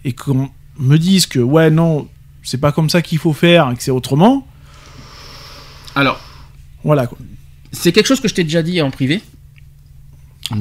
et 0.04 0.12
qu'on 0.12 0.50
me 0.78 0.96
dise 0.98 1.26
que 1.26 1.38
ouais, 1.38 1.70
non, 1.70 2.08
c'est 2.42 2.58
pas 2.60 2.72
comme 2.72 2.90
ça 2.90 3.00
qu'il 3.02 3.18
faut 3.18 3.32
faire, 3.32 3.70
et 3.70 3.76
que 3.76 3.82
c'est 3.82 3.90
autrement, 3.90 4.46
Alors, 5.94 6.20
voilà 6.82 7.06
quoi. 7.06 7.18
c'est 7.72 7.92
quelque 7.92 8.06
chose 8.06 8.20
que 8.20 8.28
je 8.28 8.34
t'ai 8.34 8.44
déjà 8.44 8.62
dit 8.62 8.80
en 8.82 8.90
privé. 8.90 9.22
Euh, 10.52 10.56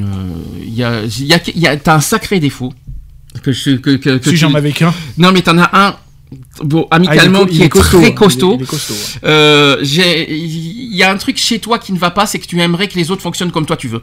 Il 0.62 0.74
y 0.74 0.84
a, 0.84 1.04
il 1.04 1.26
y 1.60 1.68
a, 1.68 1.72
a- 1.72 1.78
t'as 1.78 1.96
un 1.96 2.02
sacré 2.02 2.40
défaut. 2.40 2.74
Que 3.42 3.52
je, 3.52 3.72
que, 3.72 3.92
que, 3.98 4.18
que 4.18 4.24
si 4.26 4.30
tu- 4.32 4.38
j'en 4.38 4.54
avais 4.54 4.72
qu'un. 4.72 4.94
Non, 5.18 5.32
mais 5.32 5.42
t'en 5.42 5.58
as 5.58 5.70
un, 5.74 5.98
bon, 6.64 6.88
Ah, 6.92 7.00
il 7.00 7.06
est 7.06 7.08
amicalement, 7.10 7.46
qui 7.46 7.62
est, 7.64 7.70
costaud, 7.70 7.98
très 8.00 8.10
hein. 8.10 8.12
costaud. 8.14 8.52
Il 8.52 8.54
est- 8.54 8.58
il 8.60 8.64
est 8.64 8.68
costaud, 8.68 8.94
ouais. 8.94 9.30
Euh, 9.30 9.78
y 9.84 11.04
a 11.04 11.12
un 11.12 11.18
truc 11.18 11.38
chez 11.38 11.60
toi 11.60 11.80
qui 11.80 11.92
ne 11.94 11.98
va 11.98 12.12
pas, 12.12 12.26
c'est 12.28 12.40
que 12.40 12.46
tu 12.46 12.60
aimerais 12.62 12.88
que 12.88 12.96
les 12.96 13.12
autres 13.12 13.22
fonctionnent 13.24 13.52
comme 13.52 13.66
toi 13.66 13.76
tu 13.76 13.88
veux. 13.90 14.02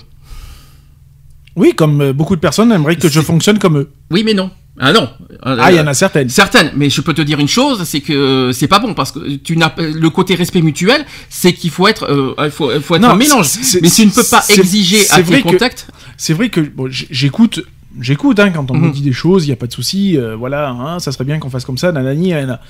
Oui, 1.56 1.72
comme 1.76 2.00
euh, 2.00 2.12
beaucoup 2.12 2.36
de 2.36 2.40
personnes 2.40 2.70
aimeraient 2.72 2.96
que 2.96 3.08
je 3.08 3.20
fonctionne 3.20 3.58
comme 3.58 3.78
eux. 3.78 3.90
Oui, 4.10 4.22
mais 4.24 4.34
non. 4.34 4.50
Ah 4.78 4.92
non. 4.92 5.10
Ah, 5.42 5.70
il 5.72 5.76
y 5.76 5.80
en 5.80 5.86
a 5.86 5.92
certaines. 5.94 6.28
Certaines, 6.30 6.70
mais 6.74 6.88
je 6.88 7.00
peux 7.02 7.12
te 7.12 7.20
dire 7.20 7.38
une 7.38 7.48
chose, 7.48 7.82
c'est 7.84 8.00
que 8.00 8.50
c'est 8.54 8.68
pas 8.68 8.78
bon 8.78 8.94
parce 8.94 9.12
que 9.12 9.36
tu 9.36 9.56
n'as 9.56 9.72
le 9.78 10.08
côté 10.10 10.34
respect 10.36 10.62
mutuel, 10.62 11.04
c'est 11.28 11.52
qu'il 11.52 11.70
faut 11.70 11.86
être, 11.88 12.04
euh, 12.04 12.34
il 12.46 12.50
faut, 12.50 12.72
il 12.72 12.80
faut 12.80 12.94
être 12.94 13.02
Non, 13.02 13.10
un 13.10 13.16
mélange. 13.16 13.48
Mais 13.82 13.90
tu 13.90 14.06
ne 14.06 14.10
peux 14.10 14.24
pas 14.24 14.42
exiger 14.48 15.10
à 15.10 15.22
tes 15.22 15.42
contacts. 15.42 15.86
C'est 16.16 16.32
vrai 16.32 16.48
que 16.48 16.60
bon, 16.60 16.88
j'écoute, 16.90 17.60
j'écoute 18.00 18.38
hein, 18.38 18.50
quand 18.52 18.70
on 18.70 18.74
me 18.74 18.86
Mhm. 18.86 18.92
dit 18.92 19.02
des 19.02 19.12
choses, 19.12 19.44
il 19.46 19.50
y 19.50 19.52
a 19.52 19.56
pas 19.56 19.66
de 19.66 19.72
souci. 19.72 20.16
euh, 20.16 20.34
voilà, 20.36 20.70
hein, 20.70 20.98
ça 20.98 21.12
serait 21.12 21.24
bien 21.24 21.38
qu'on 21.38 21.50
fasse 21.50 21.64
comme 21.66 21.78
ça, 21.78 21.92
nanani, 21.92 22.30
nanana. 22.30 22.60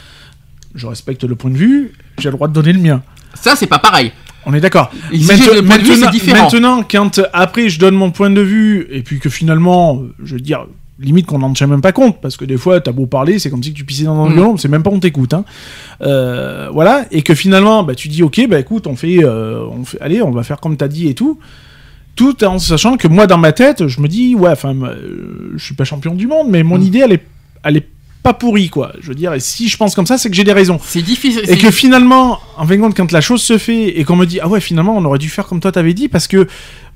Je 0.75 0.87
respecte 0.87 1.23
le 1.25 1.35
point 1.37 1.51
de 1.51 1.57
vue, 1.59 1.93
j'ai 2.19 2.29
le 2.31 2.35
droit 2.37 2.49
de 2.49 2.53
donner 2.55 2.73
le 2.73 2.81
mien. 2.81 3.03
Ça, 3.35 3.55
c'est 3.57 3.67
pas 3.69 3.79
pareil. 3.79 4.11
On 4.47 4.55
est 4.55 4.61
d'accord. 4.61 4.91
Maintenant, 5.13 6.11
différent. 6.11 6.43
maintenant, 6.45 6.83
quand 6.89 7.21
après 7.33 7.69
je 7.69 7.79
donne 7.79 7.95
mon 7.95 8.11
point 8.11 8.31
de 8.31 8.41
vue 8.41 8.87
et 8.91 9.03
puis 9.03 9.19
que 9.21 9.29
finalement, 9.29 10.03
je 10.23 10.35
veux 10.35 10.41
dire, 10.41 10.67
limite 10.99 11.27
qu'on 11.27 11.39
n'en 11.39 11.53
tient 11.53 11.67
même 11.67 11.81
pas 11.81 11.93
compte 11.93 12.21
parce 12.21 12.37
que 12.37 12.45
des 12.45 12.57
fois, 12.57 12.81
t'as 12.81 12.93
beau 12.93 13.07
parler, 13.07 13.39
c'est 13.39 13.51
comme 13.51 13.63
si 13.63 13.73
tu 13.73 13.85
pissais 13.85 14.05
dans 14.05 14.19
un 14.25 14.29
Mhm. 14.29 14.35
violon, 14.35 14.57
c'est 14.57 14.69
même 14.69 14.83
pas 14.83 14.91
on 14.91 14.99
t'écoute. 15.01 15.35
Hein. 15.35 15.45
Euh, 16.03 16.69
voilà, 16.73 17.05
et 17.11 17.23
que 17.23 17.35
finalement, 17.35 17.83
bah, 17.85 17.95
tu 17.95 18.09
dis 18.09 18.23
ok, 18.23 18.47
bah 18.49 18.59
écoute, 18.59 18.87
on 18.87 18.97
fait, 18.97 19.23
euh, 19.25 19.65
on 19.71 19.85
fait, 19.85 20.01
allez, 20.01 20.23
on 20.23 20.31
va 20.31 20.43
faire 20.43 20.59
comme 20.61 20.77
t'as 20.77 20.89
dit 20.89 21.09
et 21.09 21.15
tout. 21.15 21.39
Tout 22.17 22.43
en 22.45 22.59
sachant 22.59 22.97
que 22.97 23.09
moi, 23.09 23.27
dans 23.27 23.39
ma 23.39 23.53
tête, 23.53 23.87
je 23.89 24.01
me 24.01 24.09
dis, 24.09 24.35
ouais, 24.35 24.51
enfin, 24.51 24.75
euh, 24.75 25.53
je 25.57 25.65
suis 25.65 25.75
pas 25.75 25.85
champion 25.85 26.15
du 26.15 26.27
monde, 26.27 26.49
mais 26.51 26.63
mon 26.63 26.77
Mhm. 26.77 26.83
idée, 26.85 26.99
elle 27.05 27.13
est, 27.13 27.25
elle 27.65 27.77
est 27.79 27.87
pas 28.23 28.35
pourrie, 28.35 28.69
quoi. 28.69 28.93
Je 29.01 29.09
veux 29.09 29.15
dire, 29.15 29.33
et 29.35 29.41
si 29.41 29.69
je 29.69 29.77
pense 29.77 29.95
comme 29.95 30.07
ça, 30.07 30.19
c'est 30.19 30.29
que 30.31 30.37
j'ai 30.37 30.45
des 30.45 30.53
raisons. 30.53 30.79
C'est 30.85 31.03
difficile. 31.03 31.43
Et 31.49 31.57
que 31.57 31.71
finalement, 31.71 32.39
en 32.59 32.67
fin 32.67 32.77
de 32.77 32.81
compte, 32.81 32.97
quand 32.97 33.11
la 33.13 33.21
chose 33.21 33.43
se 33.43 33.57
fait 33.59 33.99
et 33.99 34.05
qu'on 34.05 34.17
me 34.17 34.27
dit, 34.27 34.41
ah 34.41 34.49
ouais, 34.49 34.61
finalement, 34.61 34.97
on 34.97 35.05
aurait 35.05 35.19
dû 35.19 35.29
faire 35.29 35.47
comme 35.47 35.61
toi 35.61 35.73
t'avais 35.73 35.95
dit, 35.95 36.09
parce 36.09 36.27
que, 36.29 36.47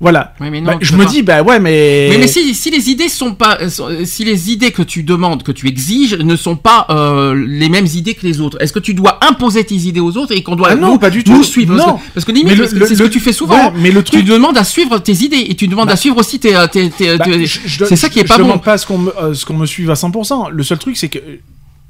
voilà. 0.01 0.33
Ouais, 0.41 0.49
mais 0.51 0.59
non, 0.61 0.73
Bah, 0.73 0.77
tu 0.79 0.85
je 0.87 0.93
me 0.95 1.03
pas. 1.03 1.09
dis, 1.09 1.23
bah 1.23 1.41
ouais, 1.41 1.59
mais. 1.59 2.07
Mais, 2.11 2.17
mais 2.19 2.27
si, 2.27 2.53
si 2.53 2.69
les 2.69 2.89
idées 2.89 3.07
sont 3.09 3.33
pas, 3.33 3.57
euh, 3.61 3.69
sont- 3.69 3.89
si 4.03 4.23
les 4.25 4.51
idées 4.51 4.71
que 4.71 4.81
tu 4.83 5.03
demandes, 5.03 5.41
que 5.43 5.51
tu 5.53 5.67
exiges, 5.67 6.15
ne 6.15 6.35
sont 6.35 6.57
pas 6.57 6.85
euh, 6.89 7.33
les 7.47 7.69
mêmes 7.69 7.87
idées 7.87 8.13
que 8.13 8.25
les 8.27 8.41
autres, 8.41 8.57
est-ce 8.61 8.73
que 8.73 8.79
tu 8.79 8.93
dois 8.93 9.17
imposer 9.25 9.63
tes 9.63 9.75
idées 9.75 10.01
aux 10.01 10.17
autres 10.17 10.35
et 10.35 10.43
qu'on 10.43 10.55
doit 10.57 10.67
Ah 10.71 10.75
non, 10.75 10.91
nous, 10.93 10.99
pas 10.99 11.09
du 11.09 11.23
nous 11.25 11.37
tout. 11.37 11.43
suivre 11.43 11.75
Non. 11.75 11.97
Parce 12.13 12.25
que, 12.25 12.31
limite, 12.33 12.57
c'est 12.67 12.95
ce 12.95 13.03
que 13.03 13.07
tu 13.07 13.19
fais 13.19 13.31
souvent. 13.33 13.55
ouais, 13.55 13.73
mais 13.77 13.89
le 13.91 14.03
tu 14.03 14.11
truc- 14.17 14.25
demandes 14.25 14.57
à 14.57 14.63
suivre 14.65 14.99
tes 14.99 15.13
idées 15.13 15.45
et 15.49 15.55
tu 15.55 15.67
demandes 15.67 15.87
Bah. 15.87 15.93
à 15.93 15.97
suivre 15.97 16.17
aussi 16.17 16.39
tes, 16.39 16.53
tes, 16.71 16.89
tes- 16.89 17.17
Bah, 17.17 17.23
tes- 17.25 17.45
je- 17.45 17.59
je- 17.65 17.85
c'est 17.85 17.95
ça 17.95 18.09
qui 18.09 18.19
est 18.19 18.23
je 18.23 18.27
pas 18.27 18.37
bon. 18.37 18.43
demande 18.43 18.63
pas 18.63 18.73
à 18.73 18.77
ce 18.77 18.85
qu'on 18.85 18.97
me, 18.97 19.11
euh, 19.17 19.33
me 19.57 19.65
suive 19.65 19.89
à 19.89 19.95
100%. 19.95 20.49
Le 20.51 20.63
seul 20.63 20.77
truc, 20.77 20.97
c'est 20.97 21.07
que 21.19 21.39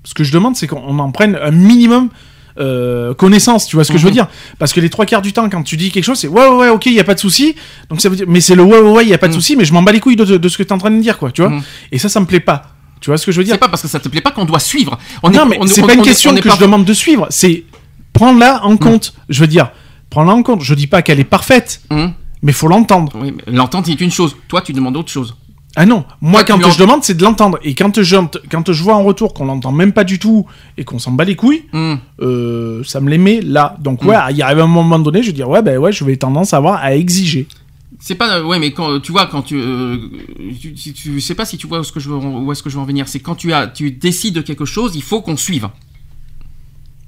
ce 0.04 0.14
que 0.14 0.24
je 0.24 0.32
demande, 0.32 0.56
c'est 0.56 0.68
qu'on 0.68 1.00
en 1.00 1.12
prenne 1.12 1.38
un 1.42 1.52
minimum 1.52 2.10
euh, 2.58 3.14
connaissance, 3.14 3.68
tu 3.68 3.76
vois 3.76 3.84
ce 3.84 3.92
que 3.92 3.98
je 3.98 4.04
veux 4.04 4.10
Mhm. 4.12 4.16
dire? 4.16 4.28
Parce 4.60 4.72
que 4.72 4.80
les 4.80 4.90
trois 4.90 5.06
quarts 5.06 5.22
du 5.22 5.34
temps, 5.34 5.50
quand 5.50 5.62
tu 5.64 5.76
dis 5.76 5.92
quelque 5.92 6.06
chose, 6.06 6.18
c'est 6.20 6.30
ouais, 6.30 6.48
ouais, 6.48 6.56
ouais, 6.56 6.70
ok, 6.70 6.86
il 6.86 6.94
y 6.94 7.02
a 7.02 7.04
pas 7.04 7.14
de 7.16 7.20
souci. 7.20 7.54
Donc 7.90 8.00
ça 8.00 8.08
veut 8.08 8.16
dire, 8.16 8.26
mais 8.30 8.40
c'est 8.40 8.56
le 8.56 8.64
ouais, 8.64 8.80
ouais, 8.80 8.92
ouais, 8.92 9.04
il 9.04 9.10
y 9.10 9.14
a 9.14 9.18
pas 9.18 9.28
de 9.28 9.34
Mhm. 9.34 9.40
souci, 9.40 9.56
mais 9.58 9.66
je 9.66 9.74
m'en 9.74 9.84
bats 9.84 9.92
les 9.92 10.00
couilles 10.00 10.16
de, 10.16 10.24
de 10.38 10.48
ce 10.50 10.58
que 10.58 10.64
tu 10.64 10.70
es 10.70 10.72
en 10.74 10.78
train 10.78 10.92
de 10.92 11.02
dire, 11.02 11.18
quoi, 11.18 11.32
tu 11.32 11.42
vois? 11.42 11.50
Mhm. 11.52 11.62
Et 11.92 11.98
ça, 12.00 12.08
ça 12.08 12.22
me 12.22 12.26
plaît 12.26 12.40
pas. 12.40 12.72
Tu 13.02 13.10
vois 13.10 13.18
ce 13.18 13.26
que 13.26 13.34
je 13.34 13.38
veux 13.40 13.44
dire? 13.44 13.56
C'est 13.56 13.60
pas 13.60 13.68
parce 13.68 13.82
que 13.82 13.90
ça 13.90 14.00
te 14.00 14.08
plaît 14.08 14.22
pas 14.22 14.32
qu'on 14.32 14.46
doit 14.46 14.60
suivre. 14.62 14.98
On 15.22 15.30
Non, 15.32 15.44
est- 15.52 15.60
mais 15.60 15.68
c'est 15.68 15.82
pas 15.82 15.94
une 15.96 16.00
on 16.00 16.04
est- 16.04 16.06
question 16.06 16.32
on 16.32 16.36
est 16.38 16.42
que 16.42 16.50
je 16.50 16.58
demande 16.58 16.86
de 16.86 16.94
suivre, 16.94 17.28
c'est 17.30 17.66
prendre-la 18.14 18.64
en 18.64 18.78
compte. 18.78 19.14
Je 19.28 19.42
veux 19.42 19.48
dire, 19.48 19.72
prendre-la 20.10 20.34
en 20.36 20.42
compte. 20.44 20.62
Je 20.64 20.74
dis 20.76 20.88
pas 20.88 21.02
qu'elle 21.02 21.20
est 21.20 21.26
parfaite, 21.26 21.82
mais 22.42 22.54
faut 22.54 22.70
l'entendre. 22.70 23.12
Oui, 23.16 23.34
mais 23.36 23.52
l'entente 23.54 23.88
c'est 23.88 24.00
une 24.00 24.12
chose. 24.12 24.36
Toi, 24.48 24.62
tu 24.62 24.72
demandes 24.72 24.96
autre 24.96 25.12
chose. 25.12 25.36
Ah 25.78 25.86
non, 25.86 26.06
moi 26.22 26.44
quand 26.46 26.58
je 26.70 26.78
demande, 26.80 27.04
c'est 27.04 27.16
de 27.16 27.24
l'entendre. 27.24 27.60
Et 27.64 27.76
quand 27.76 28.02
je, 28.02 28.16
quand 28.50 28.72
je 28.72 28.82
vois 28.84 28.96
en 28.96 29.04
retour 29.04 29.34
qu'on 29.34 29.46
l'entend 29.46 29.72
même 29.74 29.92
pas 29.92 30.04
du 30.06 30.20
tout 30.20 30.46
et 30.78 30.84
qu'on 30.86 31.00
s'en 31.00 31.12
bat 31.12 31.26
les 31.26 31.36
couilles, 31.36 31.64
Hum. 31.74 32.00
euh, 32.22 32.82
ça 32.86 33.02
me 33.02 33.10
les 33.10 33.18
met 33.18 33.42
là. 33.42 33.76
Donc 33.80 34.04
Mm. 34.04 34.08
ouais, 34.08 34.16
il 34.32 34.42
arrive 34.42 34.60
un 34.60 34.68
moment 34.68 35.00
donné, 35.00 35.22
je 35.22 35.28
vais 35.28 35.34
dire 35.34 35.50
ouais, 35.50 35.62
ben 35.62 35.78
ouais, 35.78 35.92
je 35.92 36.04
vais 36.06 36.16
tendance 36.16 36.54
à 36.54 36.58
avoir 36.58 36.76
à 36.82 36.96
exiger. 36.96 37.46
C'est 38.00 38.16
pas 38.16 38.44
ouais 38.44 38.60
mais 38.60 38.72
quand 38.72 39.00
tu 39.00 39.12
vois 39.12 39.26
quand 39.26 39.42
tu 39.42 39.56
euh, 39.58 39.98
tu, 40.62 40.74
tu, 40.76 40.94
tu 40.94 41.20
sais 41.22 41.34
pas 41.34 41.46
si 41.46 41.58
tu 41.58 41.66
vois 41.66 41.80
où 41.80 41.82
est-ce 41.82 41.92
que 41.92 42.00
je 42.00 42.10
veux 42.10 42.16
où 42.18 42.52
est-ce 42.52 42.62
que 42.62 42.70
je 42.70 42.76
veux 42.76 42.82
en 42.82 42.86
venir 42.86 43.08
c'est 43.08 43.20
quand 43.20 43.36
tu 43.36 43.52
as 43.54 43.68
tu 43.68 43.90
décides 43.90 44.36
de 44.36 44.42
quelque 44.42 44.66
chose 44.66 44.92
il 44.96 45.02
faut 45.02 45.22
qu'on 45.22 45.38
suive 45.38 45.70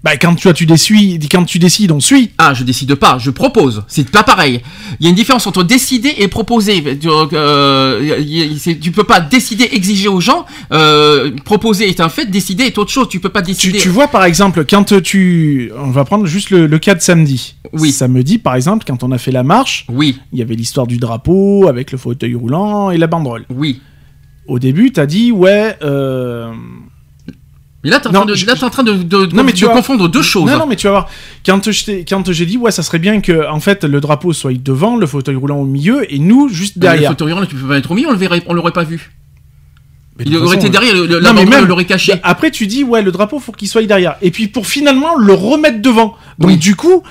Bah 0.04 0.16
quand 0.16 0.36
tu, 0.36 0.54
tu 0.54 0.66
décides, 0.68 1.26
quand 1.30 1.44
tu 1.44 1.58
décides, 1.58 1.92
on 1.92 2.00
suit. 2.00 2.32
ah 2.38 2.54
je 2.54 2.64
décide 2.64 2.94
pas 2.96 3.18
je 3.18 3.32
propose 3.32 3.84
c'est 3.88 4.10
pas 4.10 4.24
pareil 4.24 4.62
il 5.00 5.04
y 5.04 5.08
a 5.08 5.10
une 5.10 5.16
différence 5.16 5.48
entre 5.48 5.64
décider 5.64 6.14
et 6.20 6.28
proposer 6.28 6.84
tu, 7.00 7.08
euh, 7.10 8.44
tu 8.80 8.92
peux 8.92 9.04
pas 9.04 9.20
décider 9.20 9.68
exiger 9.72 10.08
aux 10.08 10.22
gens 10.22 10.46
euh, 10.72 11.32
proposer 11.44 11.90
est 11.90 12.00
un 12.00 12.10
fait 12.10 12.30
décider 12.30 12.66
est 12.66 12.78
autre 12.78 12.92
chose 12.92 13.10
tu 13.10 13.20
peux 13.20 13.30
pas 13.30 13.42
Tu, 13.42 13.48
décider 13.48 13.80
tu 13.80 13.90
vois 13.90 14.08
par 14.08 14.24
exemple, 14.24 14.66
quand 14.70 15.02
tu... 15.02 15.72
On 15.78 15.90
va 15.90 16.06
prendre 16.06 16.28
juste 16.28 16.52
le, 16.52 16.68
le 16.68 16.80
cas 16.80 16.94
de 16.94 17.02
samedi. 17.02 17.56
Oui. 17.74 17.92
Samedi 17.92 18.38
par 18.38 18.56
exemple, 18.56 18.86
quand 18.88 19.04
on 19.04 19.12
a 19.12 19.18
fait 19.18 19.32
la 19.32 19.44
marche, 19.44 19.86
oui 19.90 20.20
il 20.32 20.38
y 20.38 20.44
avait 20.44 20.56
l'histoire 20.56 20.86
du 20.86 20.98
drapeau 20.98 21.68
avec 21.68 21.92
le 21.92 21.98
fauteuil 21.98 22.36
roulant 22.36 22.92
et 22.92 22.98
la 22.98 23.08
banderole. 23.08 23.46
oui 23.50 23.82
Au 24.48 24.60
début, 24.60 24.92
t'as 24.92 25.08
dit 25.08 25.32
ouais... 25.32 25.76
Euh... 25.82 26.54
mais 27.84 27.90
là 27.92 28.00
t'es 28.00 28.08
en 28.08 28.12
train 28.12 28.26
de, 28.26 28.34
je- 28.36 28.46
là, 28.48 28.56
t'es 28.56 28.64
en 28.64 28.70
train 28.70 28.84
de, 28.84 28.94
de, 28.94 29.26
de- 29.28 29.36
Non, 29.36 29.44
mais 29.44 29.54
tu 29.54 29.66
confondre 29.68 30.10
deux 30.10 30.22
choses 30.24 30.50
Non, 30.50 30.58
non, 30.58 30.66
mais 30.68 30.76
tu 30.76 30.88
vas 30.88 30.92
voir. 30.92 31.10
Quand 31.46 32.32
j'ai 32.32 32.46
dit, 32.46 32.58
ouais, 32.58 32.72
ça 32.72 32.84
serait 32.84 33.00
bien 33.00 33.22
que, 33.22 33.48
en 33.50 33.60
fait, 33.60 33.84
le 33.84 34.02
drapeau 34.02 34.34
soit 34.34 34.52
devant, 34.54 34.98
le 34.98 35.06
fauteuil 35.06 35.36
roulant 35.36 35.58
au 35.60 35.66
milieu, 35.66 36.12
et 36.12 36.20
nous, 36.20 36.50
juste 36.50 36.76
le 36.76 36.82
derrière. 36.82 37.12
fauteuil 37.12 37.34
roulant, 37.34 37.46
tu 37.46 37.56
peux 37.56 37.68
pas 37.68 37.76
mettre 37.76 37.92
au 37.92 37.96
milieu 37.96 38.08
on 38.10 38.12
le 38.12 38.18
verrait 38.18 38.42
on 38.48 38.54
l'aurait 38.54 38.72
pas 38.72 38.84
vu 38.84 39.12
Mais 40.18 40.26
il 40.26 40.36
aurait 40.36 40.48
façon, 40.48 40.60
été 40.60 40.70
derrière 40.70 40.96
le, 40.96 41.06
le- 41.06 41.20
Non, 41.20 41.34
mais 41.34 41.46
même- 41.46 41.66
l'aurait 41.66 41.86
caché 41.86 42.16
Après, 42.24 42.50
tu 42.52 42.66
dis, 42.68 42.84
ouais, 42.84 43.02
le 43.04 43.12
drapeau, 43.12 43.40
faut 43.40 43.52
qu'il 43.52 43.68
soit 43.68 43.84
derrière. 43.84 44.16
Et 44.24 44.32
puis, 44.32 44.48
pour 44.48 44.66
finalement 44.66 45.16
le 45.16 45.34
remettre 45.34 45.82
devant. 45.82 46.16
Donc, 46.40 46.50
Oui. 46.52 46.58
du 46.58 46.76
coup, 46.76 47.04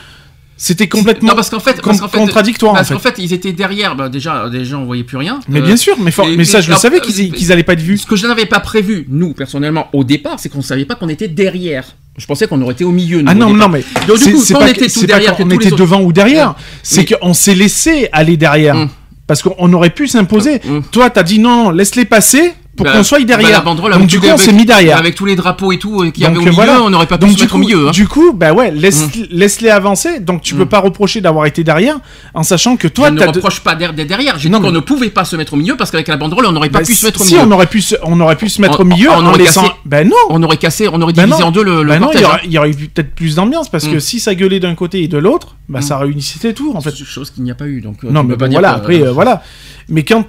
c'était 0.56 0.88
complètement 0.88 1.28
Non, 1.30 1.34
parce 1.34 1.50
qu'en 1.50 1.60
fait, 1.60 1.74
con- 1.80 1.90
parce 1.90 2.00
qu'en 2.00 2.08
fait- 2.08 2.18
contradictoire, 2.18 2.72
parce 2.74 2.88
qu'en 2.88 2.98
fait. 2.98 3.14
fait, 3.16 3.22
ils 3.22 3.32
étaient 3.32 3.52
derrière. 3.52 3.94
Bah, 3.94 4.08
déjà, 4.08 4.48
déjà, 4.48 4.78
on 4.78 4.84
voyait 4.84 5.04
plus 5.04 5.16
rien. 5.18 5.40
Mais 5.48 5.60
Euh, 5.60 5.62
bien 5.62 5.76
sûr, 5.76 5.96
mais, 5.98 6.10
for- 6.10 6.26
et- 6.26 6.36
mais 6.36 6.44
ça, 6.44 6.60
je 6.60 6.70
le 6.70 6.76
savais 6.76 6.96
euh, 6.96 7.00
qu'ils 7.00 7.32
qu'ils 7.32 7.52
allaient 7.52 7.62
pas 7.62 7.74
être 7.74 7.80
vus. 7.80 7.98
Ce 7.98 8.06
que 8.06 8.16
je 8.16 8.26
n'avais 8.26 8.46
pas 8.46 8.60
prévu, 8.60 9.06
nous, 9.10 9.34
personnellement, 9.34 9.88
au 9.92 10.02
départ, 10.04 10.36
c'est 10.38 10.48
qu'on 10.48 10.62
savait 10.62 10.84
pas 10.86 10.94
qu'on 10.94 11.08
était 11.08 11.28
derrière. 11.28 11.84
Je 12.16 12.24
pensais 12.24 12.46
qu'on 12.46 12.62
aurait 12.62 12.72
été 12.72 12.84
au 12.84 12.92
milieu. 12.92 13.20
nous, 13.20 13.28
Ah 13.30 13.34
non, 13.34 13.52
non, 13.52 13.68
mais 13.68 13.84
Donc, 14.08 14.18
du 14.18 14.32
coup, 14.32 14.42
quand 14.48 14.58
pas 14.60 14.64
on 14.64 14.68
était 14.68 14.88
tout 14.88 15.04
derrière, 15.04 15.36
tous 15.36 15.52
était 15.52 15.70
devant 15.70 16.00
ou 16.00 16.12
derrière. 16.12 16.54
C'est 16.82 17.04
qu'on 17.04 17.34
s'est 17.34 17.54
laissé 17.54 18.08
aller 18.12 18.36
derrière. 18.38 18.76
Hum. 18.76 18.88
Parce 19.26 19.42
qu'on 19.42 19.72
aurait 19.72 19.90
pu 19.90 20.06
s'imposer. 20.08 20.60
Hum. 20.68 20.82
Toi, 20.90 21.10
t'as 21.10 21.24
dit 21.24 21.38
non, 21.40 21.70
laisse-les 21.70 22.04
passer 22.06 22.52
pour 22.76 22.84
Bah, 22.86 22.92
qu'on 22.92 23.02
soit 23.02 23.18
bah, 23.18 23.24
derrière. 23.24 23.50
la 23.50 23.60
banderole 23.60 23.92
Donc, 23.94 24.06
du 24.06 24.20
coup, 24.20 24.26
les- 24.26 24.32
on 24.32 24.36
s'est 24.36 24.52
mis 24.52 24.64
derrière. 24.66 24.98
Avec 24.98 25.14
tous 25.14 25.24
les 25.24 25.34
drapeaux 25.36 25.72
et 25.72 25.78
tout 25.78 26.02
euh, 26.02 26.04
Donc, 26.06 26.14
avait 26.22 26.36
au 26.36 26.40
milieu, 26.40 26.52
voilà. 26.52 26.82
on 26.82 26.90
n'aurait 26.90 27.06
pas 27.06 27.18
pu 27.18 27.26
se 27.32 27.40
mettre 27.40 27.48
coup, 27.50 27.56
au 27.56 27.60
milieu. 27.60 27.88
hein. 27.88 27.90
du 27.90 28.06
coup, 28.06 28.32
bah 28.32 28.52
ouais, 28.52 28.70
laisse, 28.70 29.08
laisse-les 29.30 29.70
avancer. 29.70 30.20
Donc 30.20 30.42
tu 30.42 30.54
peux 30.54 30.64
Mm. 30.64 30.68
pas 30.68 30.80
reprocher 30.80 31.20
d'avoir 31.20 31.46
été 31.46 31.64
derrière, 31.64 31.96
en 32.34 32.42
sachant 32.42 32.76
que 32.76 32.86
toi, 32.88 33.08
je 33.08 33.14
ne 33.14 33.20
de- 33.20 33.26
reproche 33.26 33.60
pas 33.60 33.74
d'être 33.74 33.94
derrière. 33.94 34.38
J'ai 34.38 34.48
dit 34.48 34.54
qu'on 34.60 34.70
ne 34.70 34.80
pouvait 34.80 35.10
pas 35.10 35.24
se 35.24 35.36
mettre 35.36 35.54
au 35.54 35.56
milieu 35.56 35.76
parce 35.76 35.90
qu'avec 35.90 36.08
la 36.08 36.16
banderole, 36.16 36.46
on 36.46 36.52
n'aurait 36.52 36.68
pas 36.70 36.80
Bah, 36.80 36.84
pu 36.84 36.94
se 36.94 37.04
mettre 37.06 37.20
au 37.20 37.24
si 37.24 37.34
milieu. 37.34 37.46
on 37.46 37.50
aurait 37.52 37.66
pu, 37.66 37.80
se, 37.80 37.94
on 38.02 38.20
aurait 38.20 38.36
pu 38.36 38.48
se 38.48 38.60
mettre 38.60 38.80
On- 38.80 38.82
au 38.82 38.86
milieu 38.86 39.08
on 39.10 39.24
aurait 39.26 39.44
cassé- 39.44 39.60
Ben 39.84 40.06
non. 40.08 40.14
On 40.30 40.42
aurait 40.42 40.56
cassé, 40.58 40.88
on 40.92 41.00
aurait 41.00 41.12
divisé 41.12 41.42
en 41.42 41.50
deux 41.50 41.64
le, 41.64 41.82
Ben 41.84 41.98
non, 42.00 42.10
il 42.12 42.18
y 42.20 42.22
cortège. 42.22 42.24
aurait, 42.24 42.40
il 42.44 42.52
y 42.52 42.58
aurait 42.58 42.70
eu 42.70 42.74
peut-être 42.74 43.14
plus 43.14 43.34
d'ambiance 43.36 43.68
parce 43.70 43.86
que 43.88 43.96
Mm. 43.96 44.00
si 44.00 44.20
ça 44.20 44.34
gueulait 44.34 44.60
d'un 44.60 44.74
côté 44.74 45.02
et 45.02 45.08
de 45.08 45.18
l'autre, 45.18 45.56
bah 45.68 45.80
ça 45.80 45.96
réunissait 45.98 46.52
tout 46.52 46.72
en 46.74 46.78
hein. 46.78 46.80
fait. 46.82 46.94
Chose 46.94 47.30
qu'il 47.30 47.42
n'y 47.44 47.50
a 47.50 47.54
pas 47.54 47.66
eu. 47.66 47.80
Donc, 47.80 48.04
euh, 48.04 48.10
Non, 48.10 48.22
mais 48.24 48.34
voilà, 48.36 48.72
après, 48.74 49.00
euh, 49.02 49.12
voilà. 49.12 49.42
Mais 49.88 50.02
quand 50.04 50.24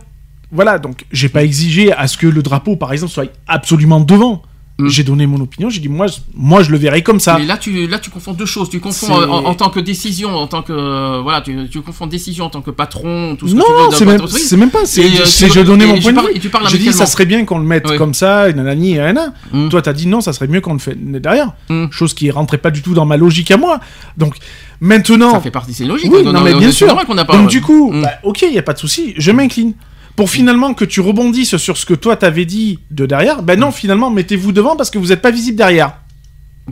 voilà, 0.52 0.80
donc 0.80 1.06
j'ai 1.12 1.30
pas 1.30 1.44
exigé 1.44 1.92
à 1.94 2.08
ce 2.08 2.18
que 2.18 2.28
le 2.28 2.42
drapeau, 2.42 2.76
par 2.76 2.94
exemple, 2.94 3.12
soit 3.12 3.26
absolument 3.48 4.00
devant. 4.00 4.42
Mm. 4.80 4.90
J'ai 4.90 5.04
donné 5.04 5.26
mon 5.26 5.42
opinion, 5.42 5.72
j'ai 5.72 5.80
dit 5.80 5.90
moi, 5.90 6.06
je- 6.06 6.18
moi 6.36 6.62
je 6.62 6.70
le 6.70 6.78
verrai 6.78 7.02
comme 7.02 7.20
ça. 7.20 7.40
Mais 7.40 7.48
là, 7.48 7.58
tu, 7.58 7.88
là, 7.88 7.98
tu 7.98 8.12
confonds 8.12 8.34
deux 8.34 8.46
choses. 8.46 8.70
Tu 8.70 8.80
confonds 8.80 9.20
euh, 9.20 9.26
en, 9.26 9.46
en 9.46 9.56
tant 9.56 9.72
que 9.72 9.80
décision, 9.80 10.36
en 10.36 10.46
tant 10.46 10.62
que 10.62 10.72
euh, 10.72 11.20
voilà, 11.24 11.42
tu, 11.42 11.68
tu 11.68 11.82
confonds 11.82 12.06
décision 12.06 12.46
en 12.46 12.50
tant 12.52 12.62
que 12.62 12.70
patron, 12.70 13.36
tout 13.36 13.48
ce 13.48 13.54
que 13.54 13.58
Non, 13.58 13.64
tu 13.66 13.72
veux. 13.74 13.98
c'est 13.98 14.06
même, 14.06 14.16
entreprise. 14.22 14.48
c'est 14.48 14.56
même 14.58 14.70
pas. 14.70 14.86
C'est, 14.86 15.04
euh, 15.04 15.26
je 15.26 15.62
donnais 15.62 15.88
mon 15.88 16.00
point 16.00 16.14
de 16.14 16.20
vue. 16.20 16.28
et 16.36 16.40
tu 16.40 16.50
parles 16.50 16.70
J'ai 16.70 16.78
dit 16.78 16.94
ça 16.94 17.08
serait 17.08 17.26
bien 17.26 17.44
qu'on 17.44 17.58
le 17.58 17.66
mette 17.66 17.90
Oui. 17.90 17.98
comme 17.98 18.14
ça, 18.14 18.50
et 18.50 18.54
nanani 18.54 18.92
et 18.94 18.98
nanana. 18.98 19.34
Mm. 19.52 19.70
Toi, 19.70 19.82
t'as 19.82 19.94
dit 19.94 20.06
non, 20.06 20.22
ça 20.22 20.32
serait 20.32 20.48
mieux 20.48 20.62
qu'on 20.62 20.74
le 20.74 20.80
fait 20.80 20.94
derrière. 20.96 21.54
Mm. 21.70 21.88
Chose 21.90 22.14
qui 22.14 22.30
rentrait 22.30 22.60
pas 22.60 22.70
du 22.70 22.84
tout 22.84 22.94
dans 22.94 23.06
ma 23.06 23.18
logique 23.18 23.50
à 23.50 23.58
moi. 23.58 23.80
Donc 24.16 24.36
maintenant, 24.80 25.32
Ça 25.32 25.42
fait 25.42 25.50
partie, 25.50 25.74
c'est 25.74 25.86
logique. 25.86 26.12
Oui, 26.14 26.24
dans- 26.24 26.34
non, 26.34 26.42
mais 26.42 26.54
bien 26.54 26.68
c'est 26.68 26.72
sûr. 26.78 26.88
normal 26.88 27.08
qu'on 27.08 27.16
n'a 27.16 27.26
pas- 27.26 27.36
Donc 27.36 27.50
du 27.50 27.62
coup, 27.62 27.92
bah, 28.00 28.12
ok, 28.22 28.44
il 28.44 28.54
y 28.54 28.60
a 28.60 28.64
pas 28.64 28.74
de 28.74 28.80
souci, 28.80 29.16
je 29.18 29.32
m'incline. 29.32 29.74
Pour 30.18 30.30
finalement 30.30 30.74
que 30.74 30.84
tu 30.84 31.00
rebondisses 31.00 31.56
sur 31.58 31.78
ce 31.78 31.86
que 31.86 31.94
toi 31.94 32.18
t'avais 32.18 32.44
dit 32.46 32.80
de 32.92 33.06
derrière, 33.06 33.42
ben 33.44 33.56
Mm. 33.56 33.62
non, 33.62 33.72
finalement, 33.72 34.10
mettez-vous 34.10 34.52
devant 34.52 34.76
parce 34.76 34.90
que 34.90 34.98
vous 34.98 35.12
êtes 35.14 35.22
pas 35.22 35.32
visible 35.32 35.56
derrière. 35.58 35.94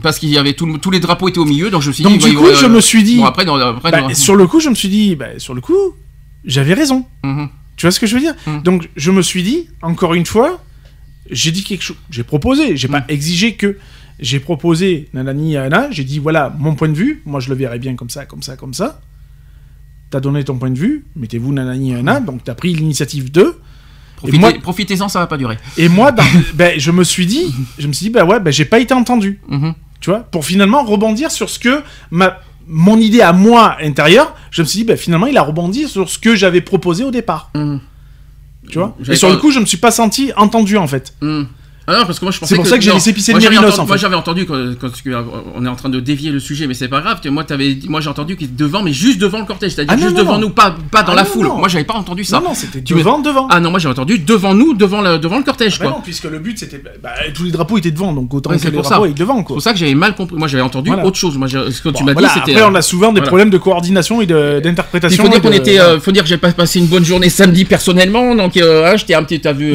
Parce 0.02 0.18
qu'il 0.18 0.28
y 0.28 0.36
avait 0.36 0.52
tout 0.52 0.76
tous 0.78 0.90
les 0.90 1.00
drapeaux 1.00 1.28
étaient 1.28 1.38
au 1.38 1.46
milieu, 1.46 1.70
donc 1.70 1.80
je 1.80 1.88
me 1.88 1.92
suis 1.94 2.04
Donc 2.04 2.18
dit. 2.18 2.30
du 2.30 2.36
coup, 2.36 2.48
je 2.54 2.66
me 2.66 2.80
suis 2.82 3.02
dit, 3.02 3.16
Bon 3.16 3.24
après, 3.24 3.46
non, 3.46 3.54
après, 3.54 3.90
bah, 3.90 4.02
non. 4.02 4.14
sur 4.14 4.36
le 4.36 4.46
coup, 4.46 4.60
je 4.60 4.68
me 4.68 4.74
suis 4.74 4.88
dit, 4.90 5.16
bah, 5.16 5.38
sur 5.38 5.54
le 5.54 5.62
coup, 5.62 5.94
j'avais 6.44 6.74
raison. 6.74 7.06
Mhm. 7.24 7.48
Tu 7.76 7.86
vois 7.86 7.92
ce 7.92 8.00
que 8.00 8.06
je 8.06 8.14
veux 8.14 8.20
dire? 8.20 8.34
Mm. 8.46 8.62
Donc 8.62 8.90
je 8.96 9.10
me 9.10 9.22
suis 9.22 9.42
dit, 9.42 9.68
encore 9.80 10.12
une 10.14 10.26
fois, 10.26 10.60
j'ai 11.30 11.50
dit 11.52 11.62
quelque 11.64 11.82
chose, 11.82 11.96
j'ai 12.10 12.24
proposé, 12.24 12.76
j'ai 12.76 12.88
pas 12.88 13.00
Mm. 13.00 13.04
exigé 13.10 13.54
que. 13.54 13.78
J'ai 14.18 14.40
proposé 14.40 15.08
nanani 15.12 15.58
Anna, 15.58 15.88
j'ai 15.90 16.02
dit 16.02 16.18
voilà 16.18 16.50
mon 16.58 16.74
point 16.74 16.88
de 16.88 16.94
vue, 16.94 17.22
moi 17.26 17.38
je 17.38 17.50
le 17.50 17.54
verrais 17.54 17.78
bien 17.78 17.94
comme 17.96 18.08
ça, 18.08 18.24
comme 18.24 18.42
ça, 18.42 18.56
comme 18.56 18.72
ça. 18.72 19.02
T'as 20.10 20.20
donné 20.20 20.44
ton 20.44 20.56
point 20.56 20.70
de 20.70 20.78
vue, 20.78 21.04
mettez-vous 21.16 21.52
nanani 21.52 21.94
Anna, 21.94 22.20
donc 22.20 22.44
t'as 22.44 22.54
pris 22.54 22.72
l'initiative 22.74 23.30
2. 23.32 23.58
Profitez- 24.16 24.38
moi- 24.38 24.52
Profitez-en, 24.62 25.08
ça 25.08 25.18
va 25.18 25.26
pas 25.26 25.36
durer. 25.36 25.58
Et 25.76 25.88
moi, 25.88 26.12
ben, 26.54 26.78
je 26.78 26.90
me 26.90 27.02
suis 27.04 27.26
dit, 27.26 27.52
je 27.78 27.86
me 27.88 27.92
suis 27.92 28.04
dit, 28.06 28.10
bah 28.10 28.24
ouais, 28.24 28.38
ben, 28.40 28.52
j'ai 28.52 28.64
pas 28.64 28.78
été 28.78 28.94
entendu, 28.94 29.40
Mhm. 29.48 29.74
tu 30.00 30.10
vois, 30.10 30.20
pour 30.20 30.44
finalement 30.46 30.84
rebondir 30.84 31.30
sur 31.30 31.50
ce 31.50 31.58
que 31.58 31.82
ma, 32.10 32.38
mon 32.68 32.98
idée 32.98 33.20
à 33.20 33.32
moi 33.32 33.76
intérieure, 33.82 34.34
je 34.50 34.62
me 34.62 34.66
suis 34.66 34.78
dit, 34.80 34.84
ben, 34.84 34.96
finalement, 34.96 35.26
il 35.26 35.36
a 35.36 35.42
rebondi 35.42 35.88
sur 35.88 36.08
ce 36.08 36.18
que 36.18 36.34
j'avais 36.36 36.60
proposé 36.60 37.02
au 37.04 37.10
départ, 37.10 37.50
Mhm. 37.54 37.80
tu 38.70 38.78
vois. 38.78 38.96
Et 39.08 39.16
sur 39.16 39.28
pas- 39.28 39.34
le 39.34 39.40
coup, 39.40 39.50
je 39.50 39.58
me 39.58 39.66
suis 39.66 39.76
pas 39.76 39.90
senti 39.90 40.32
entendu 40.36 40.76
en 40.76 40.86
fait. 40.86 41.14
Mhm. 41.20 41.48
Ah 41.88 41.98
non, 42.00 42.04
parce 42.06 42.18
que 42.18 42.24
moi 42.24 42.32
je 42.32 42.38
pensais 42.40 42.54
C'est 42.54 42.56
pour 42.56 42.66
ça 42.66 42.78
que 42.78 42.82
j'ai 42.84 42.92
laissé 42.92 43.12
pisser 43.12 43.32
le 43.32 43.38
Mérinos, 43.38 43.78
Moi 43.86 43.96
j'avais 43.96 44.16
entendu 44.16 44.44
quand, 44.46 44.56
on 45.54 45.64
est 45.64 45.68
en 45.68 45.76
train 45.76 45.88
de 45.88 46.00
dévier 46.00 46.30
le 46.32 46.40
sujet, 46.40 46.66
mais 46.66 46.74
c'est 46.74 46.88
pas 46.88 47.00
grave. 47.00 47.20
Moi 47.30 47.44
moi 47.88 48.00
j'ai 48.00 48.08
entendu 48.08 48.36
qu'il 48.36 48.48
était 48.48 48.56
devant, 48.56 48.82
mais 48.82 48.92
juste 48.92 49.18
devant 49.18 49.38
le 49.38 49.44
cortège, 49.44 49.72
c'est-à-dire 49.72 49.92
Ah 49.94 50.00
juste 50.00 50.10
non, 50.16 50.18
devant 50.22 50.32
non. 50.34 50.40
nous, 50.48 50.50
pas, 50.50 50.74
pas 50.90 51.02
dans 51.02 51.12
Ah 51.12 51.16
la 51.16 51.22
non, 51.22 51.28
foule. 51.28 51.46
Moi 51.46 51.68
j'avais 51.68 51.84
pas 51.84 51.94
entendu 51.94 52.24
ça. 52.24 52.40
Non, 52.40 52.48
non, 52.48 52.54
c'était 52.54 52.80
devant, 52.80 53.20
devant. 53.20 53.46
Ah 53.50 53.60
non, 53.60 53.70
moi 53.70 53.78
j'ai 53.78 53.88
entendu 53.88 54.18
devant 54.18 54.54
nous, 54.54 54.74
devant 54.74 55.00
le, 55.00 55.18
devant 55.18 55.38
le 55.38 55.44
cortège 55.44 55.78
Bah 55.78 55.86
quoi. 55.86 55.94
non, 55.96 56.00
puisque 56.02 56.24
le 56.24 56.38
but 56.40 56.58
c'était, 56.58 56.82
bah, 57.02 57.10
tous 57.34 57.44
les 57.44 57.50
drapeaux 57.52 57.78
étaient 57.78 57.90
devant, 57.92 58.12
donc 58.12 58.32
autant 58.34 58.50
Ouais, 58.50 58.56
que 58.56 58.62
c'est 58.62 58.70
les 58.70 58.76
pour 58.76 58.84
ça. 58.84 58.96
drapeaux 58.96 59.06
aient 59.06 59.12
devant 59.14 59.38
C'est 59.38 59.44
pour 59.44 59.62
ça 59.62 59.72
que 59.72 59.78
j'avais 59.78 59.94
mal 59.94 60.14
compris. 60.14 60.36
Moi 60.36 60.48
j'avais 60.48 60.62
entendu 60.64 60.88
Voilà. 60.90 61.06
autre 61.06 61.16
chose. 61.18 61.36
Moi 61.38 61.48
ce 61.48 61.56
que 61.80 61.88
tu 61.90 62.02
m'as 62.04 62.12
voilà, 62.14 62.28
dit 62.28 62.34
c'était. 62.34 62.52
Après, 62.52 62.62
euh, 62.64 62.70
on 62.70 62.74
a 62.74 62.82
souvent 62.82 63.12
des 63.12 63.20
problèmes 63.20 63.50
de 63.50 63.58
coordination 63.58 64.20
et 64.20 64.24
Il 64.24 64.60
d'interprétation. 64.62 65.22
faut 65.22 65.28
dire 65.28 65.38
et 65.38 65.40
qu'on 65.40 65.50
de- 65.50 65.54
était, 65.54 65.78
euh, 65.78 66.00
faut 66.00 66.10
dire 66.12 66.22
que 66.24 66.28
j'ai 66.28 66.36
pas 66.38 66.50
passé 66.52 66.80
une 66.80 66.86
bonne 66.86 67.04
journée 67.04 67.28
samedi 67.30 67.64
personnellement, 67.64 68.34
donc 68.34 68.56
euh, 68.56 68.84
ah, 68.86 68.96
j'étais 68.96 69.14
un 69.14 69.22
petit, 69.22 69.40
t'as 69.40 69.52
vu, 69.52 69.68
il 69.70 69.74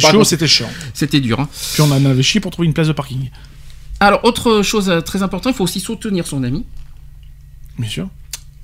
pas 0.00 0.10
chaud, 0.12 0.22
c'était 0.24 0.46
chiant. 0.46 0.68
c'était 0.94 1.20
dur. 1.20 1.47
Hein. 1.48 1.70
Puis 1.72 1.82
on 1.82 1.90
en 1.90 2.04
avait 2.04 2.22
chié 2.22 2.40
pour 2.40 2.50
trouver 2.50 2.66
une 2.66 2.74
place 2.74 2.88
de 2.88 2.92
parking. 2.92 3.30
Alors 4.00 4.24
autre 4.24 4.62
chose 4.62 4.90
euh, 4.90 5.00
très 5.00 5.22
importante, 5.22 5.54
il 5.54 5.56
faut 5.56 5.64
aussi 5.64 5.80
soutenir 5.80 6.26
son 6.26 6.44
ami. 6.44 6.64
Bien 7.78 7.88
sûr. 7.88 8.08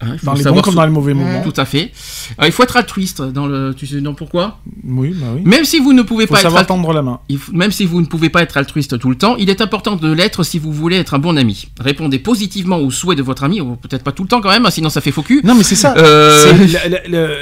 Hein, 0.05 0.17
Dans 0.23 0.35
les 0.35 0.45
bons 0.45 0.61
comme 0.63 0.75
dans 0.75 0.85
les 0.85 0.91
mauvais 0.91 1.15
moments. 1.15 1.43
Tout 1.43 1.53
à 1.59 1.65
fait. 1.65 1.93
Euh, 2.41 2.47
il 2.47 2.53
faut 2.53 2.63
être 2.63 2.77
altruiste 2.77 3.23
dans 3.23 3.47
le. 3.47 3.75
Tu 3.77 3.87
sais 3.87 4.01
non 4.01 4.15
pourquoi? 4.15 4.59
Oui, 4.87 5.15
bah 5.19 5.27
oui. 5.35 5.43
Même 5.45 5.65
si 5.65 5.79
vous 5.79 5.93
ne 5.93 6.03
pouvez 6.03 6.27
Faut 6.27 6.35
pas 6.35 6.41
être 6.41 6.45
savoir 6.45 6.61
alt- 6.61 6.69
tendre 6.69 6.93
la 6.93 7.03
main. 7.03 7.21
il 7.29 7.39
faut- 7.39 7.53
même 7.53 7.73
si 7.73 7.85
vous 7.87 8.01
ne 8.01 8.07
pouvez 8.07 8.29
pas 8.31 8.43
être 8.43 8.57
altruiste 8.57 8.99
tout 8.99 9.11
le 9.11 9.17
temps, 9.17 9.37
il 9.37 9.51
est 9.51 9.61
important 9.61 9.97
de 9.97 10.13
l'être 10.13 10.43
si 10.43 10.59
vous 10.59 10.73
voulez 10.73 10.97
être 10.97 11.15
un 11.15 11.19
bon 11.19 11.37
ami. 11.39 11.69
Répondez 11.81 12.19
positivement 12.19 12.79
aux 12.79 12.91
souhaits 12.91 13.19
de 13.19 13.23
votre 13.23 13.45
ami, 13.45 13.61
ou 13.61 13.77
peut-être 13.77 14.03
pas 14.05 14.13
tout 14.13 14.23
le 14.23 14.29
temps 14.29 14.41
quand 14.41 14.51
même, 14.51 14.67
hein, 14.67 14.71
sinon 14.71 14.89
ça 14.91 15.01
fait 15.01 15.13
faux 15.13 15.23
cul. 15.23 15.41
Non, 15.45 15.55
mais 15.55 15.63
c'est 15.65 15.75
ça. 15.77 15.95
Euh, 15.97 16.39
C'est 16.69 16.89
la- 16.89 16.89
la- 16.89 17.09
la- 17.09 17.35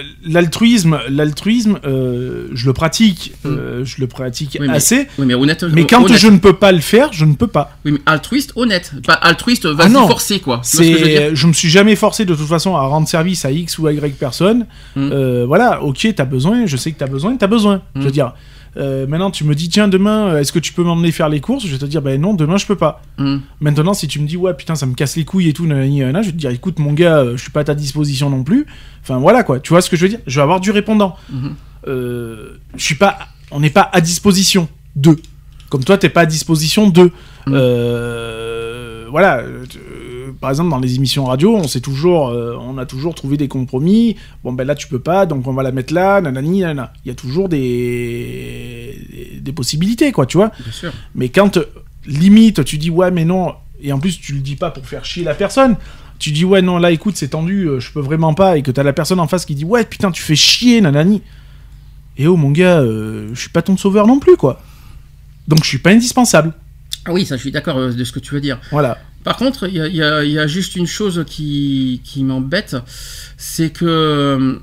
L'altruisme, 0.42 0.98
l'altruisme, 1.08 1.78
euh, 1.84 2.48
je 2.52 2.66
le 2.66 2.72
pratique, 2.72 3.32
euh, 3.44 3.84
je 3.84 3.96
le 4.00 4.06
pratique 4.06 4.56
Oui, 4.60 4.66
mais- 4.68 4.74
assez. 4.76 5.06
Oui, 5.18 5.26
mais 5.26 5.34
honnête. 5.34 5.64
Mais 5.72 5.86
quand 5.86 6.04
honnête. 6.04 6.18
je 6.18 6.28
ne 6.28 6.38
peux 6.38 6.52
pas 6.54 6.72
le 6.72 6.80
faire, 6.80 7.12
je 7.12 7.24
ne 7.24 7.34
peux 7.34 7.46
pas. 7.48 7.76
Oui, 7.84 7.92
mais 7.92 8.00
altruiste, 8.06 8.52
honnête. 8.56 8.92
Pas 9.06 9.14
altruiste, 9.14 9.66
vas-y 9.66 9.92
Ah 9.96 10.06
forcer 10.06 10.40
quoi. 10.40 10.62
Tu 10.68 10.76
vois 10.76 10.84
ce 10.86 10.90
que 10.90 10.98
je 10.98 11.04
C'est, 11.04 11.34
je 11.36 11.46
me 11.46 11.52
suis 11.52 11.68
jamais 11.68 11.96
forcé 11.96 12.24
de 12.24 12.34
toute 12.34 12.46
façon 12.52 12.76
à 12.76 12.82
rendre 12.82 13.08
service 13.08 13.44
à 13.44 13.50
X 13.50 13.78
ou 13.78 13.86
à 13.88 13.92
Y 13.92 14.16
personne. 14.18 14.66
Mm. 14.96 15.10
Euh, 15.12 15.44
voilà, 15.46 15.82
ok, 15.82 16.06
t'as 16.14 16.24
besoin, 16.24 16.66
je 16.66 16.76
sais 16.76 16.92
que 16.92 16.98
t'as 16.98 17.06
besoin, 17.06 17.36
t'as 17.36 17.46
besoin. 17.48 17.82
Je 17.96 18.00
veux 18.02 18.08
Mm. 18.08 18.12
dire, 18.12 18.32
euh, 18.78 19.06
maintenant 19.06 19.30
tu 19.30 19.44
me 19.44 19.54
dis 19.54 19.68
tiens 19.68 19.86
demain, 19.88 20.28
euh, 20.28 20.40
est-ce 20.40 20.52
que 20.52 20.58
tu 20.58 20.72
peux 20.72 20.82
m'emmener 20.82 21.12
faire 21.12 21.28
les 21.28 21.40
courses? 21.40 21.66
Je 21.66 21.72
vais 21.72 21.78
te 21.78 21.84
dire 21.84 22.00
ben 22.02 22.18
non, 22.20 22.32
demain 22.34 22.56
je 22.56 22.66
peux 22.66 22.76
pas. 22.76 23.02
Hum. 23.18 23.42
Maintenant, 23.60 23.92
si 23.94 24.08
tu 24.08 24.18
me 24.20 24.26
dis 24.26 24.36
ouais 24.36 24.54
putain 24.54 24.74
ça 24.76 24.86
me 24.86 24.94
casse 24.94 25.16
les 25.16 25.24
couilles 25.24 25.48
et 25.48 25.52
tout, 25.52 25.66
nanani, 25.66 26.00
nanana, 26.00 26.22
je 26.22 26.26
vais 26.28 26.32
te 26.32 26.38
dire 26.38 26.50
écoute 26.50 26.78
mon 26.78 26.92
gars, 26.92 27.24
je 27.32 27.36
suis 27.36 27.50
pas 27.50 27.60
à 27.60 27.64
ta 27.64 27.74
disposition 27.74 28.30
non 28.30 28.44
plus. 28.44 28.66
Enfin 29.02 29.18
voilà 29.18 29.42
quoi, 29.42 29.60
tu 29.60 29.70
vois 29.70 29.82
ce 29.82 29.90
que 29.90 29.96
je 29.96 30.02
veux 30.04 30.08
dire? 30.08 30.20
Je 30.26 30.36
vais 30.36 30.42
avoir 30.42 30.60
du 30.60 30.70
répondant. 30.70 31.16
Euh, 31.88 32.58
je 32.76 32.84
suis 32.84 32.94
pas, 32.94 33.18
on 33.50 33.60
n'est 33.60 33.70
pas 33.70 33.90
à 33.92 34.00
disposition 34.00 34.68
d'eux. 34.96 35.18
Comme 35.68 35.84
toi, 35.84 35.96
t'es 35.98 36.08
pas 36.10 36.20
à 36.22 36.26
disposition 36.26 36.88
d'eux. 36.88 37.10
Voilà. 39.10 39.42
Par 40.42 40.50
exemple, 40.50 40.70
dans 40.70 40.80
les 40.80 40.96
émissions 40.96 41.24
radio, 41.24 41.54
on 41.54 41.68
sait 41.68 41.80
toujours, 41.80 42.30
euh, 42.30 42.58
on 42.60 42.76
a 42.76 42.84
toujours 42.84 43.14
trouvé 43.14 43.36
des 43.36 43.46
compromis. 43.46 44.16
Bon 44.42 44.52
ben 44.52 44.66
là 44.66 44.74
tu 44.74 44.88
peux 44.88 44.98
pas, 44.98 45.24
donc 45.24 45.46
on 45.46 45.52
va 45.52 45.62
la 45.62 45.70
mettre 45.70 45.94
là, 45.94 46.20
nanani, 46.20 46.62
nanana. 46.62 46.92
Il 47.04 47.08
y 47.08 47.10
a 47.12 47.14
toujours 47.14 47.48
des 47.48 49.40
des 49.40 49.52
possibilités 49.52 50.10
quoi, 50.10 50.26
tu 50.26 50.38
vois. 50.38 50.50
Bien 50.58 50.72
sûr. 50.72 50.92
Mais 51.14 51.28
quand 51.28 51.60
limite 52.06 52.64
tu 52.64 52.76
dis 52.76 52.90
ouais 52.90 53.12
mais 53.12 53.24
non 53.24 53.54
et 53.80 53.92
en 53.92 54.00
plus 54.00 54.20
tu 54.20 54.32
le 54.32 54.40
dis 54.40 54.56
pas 54.56 54.72
pour 54.72 54.84
faire 54.84 55.04
chier 55.04 55.22
la 55.22 55.34
personne. 55.34 55.76
Tu 56.18 56.32
dis 56.32 56.44
ouais 56.44 56.60
non 56.60 56.78
là 56.78 56.90
écoute 56.90 57.16
c'est 57.16 57.28
tendu 57.28 57.68
euh, 57.68 57.78
je 57.78 57.92
peux 57.92 58.00
vraiment 58.00 58.34
pas 58.34 58.58
et 58.58 58.62
que 58.62 58.72
t'as 58.72 58.82
la 58.82 58.92
personne 58.92 59.20
en 59.20 59.28
face 59.28 59.44
qui 59.44 59.54
dit 59.54 59.64
ouais 59.64 59.84
putain 59.84 60.10
tu 60.10 60.22
fais 60.22 60.34
chier 60.34 60.80
nanani. 60.80 61.22
Et 62.18 62.26
oh 62.26 62.36
mon 62.36 62.50
gars 62.50 62.80
euh, 62.80 63.30
je 63.32 63.40
suis 63.40 63.50
pas 63.50 63.62
ton 63.62 63.76
sauveur 63.76 64.08
non 64.08 64.18
plus 64.18 64.36
quoi. 64.36 64.60
Donc 65.46 65.62
je 65.62 65.68
suis 65.68 65.78
pas 65.78 65.90
indispensable. 65.90 66.52
Ah 67.04 67.12
oui, 67.12 67.24
ça, 67.26 67.36
je 67.36 67.40
suis 67.42 67.50
d'accord 67.52 67.78
euh, 67.78 67.90
de 67.92 68.04
ce 68.04 68.12
que 68.12 68.20
tu 68.20 68.34
veux 68.34 68.40
dire. 68.40 68.58
Voilà. 68.70 68.98
Par 69.24 69.36
contre, 69.36 69.68
il 69.68 69.74
y 69.76 70.02
a, 70.02 70.24
y 70.24 70.32
y 70.32 70.48
juste 70.48 70.76
une 70.76 70.86
chose 70.86 71.24
qui, 71.26 72.00
qui 72.04 72.24
m'embête, 72.24 72.76
c'est 73.36 73.70
que 73.70 73.84
euh, 73.84 74.54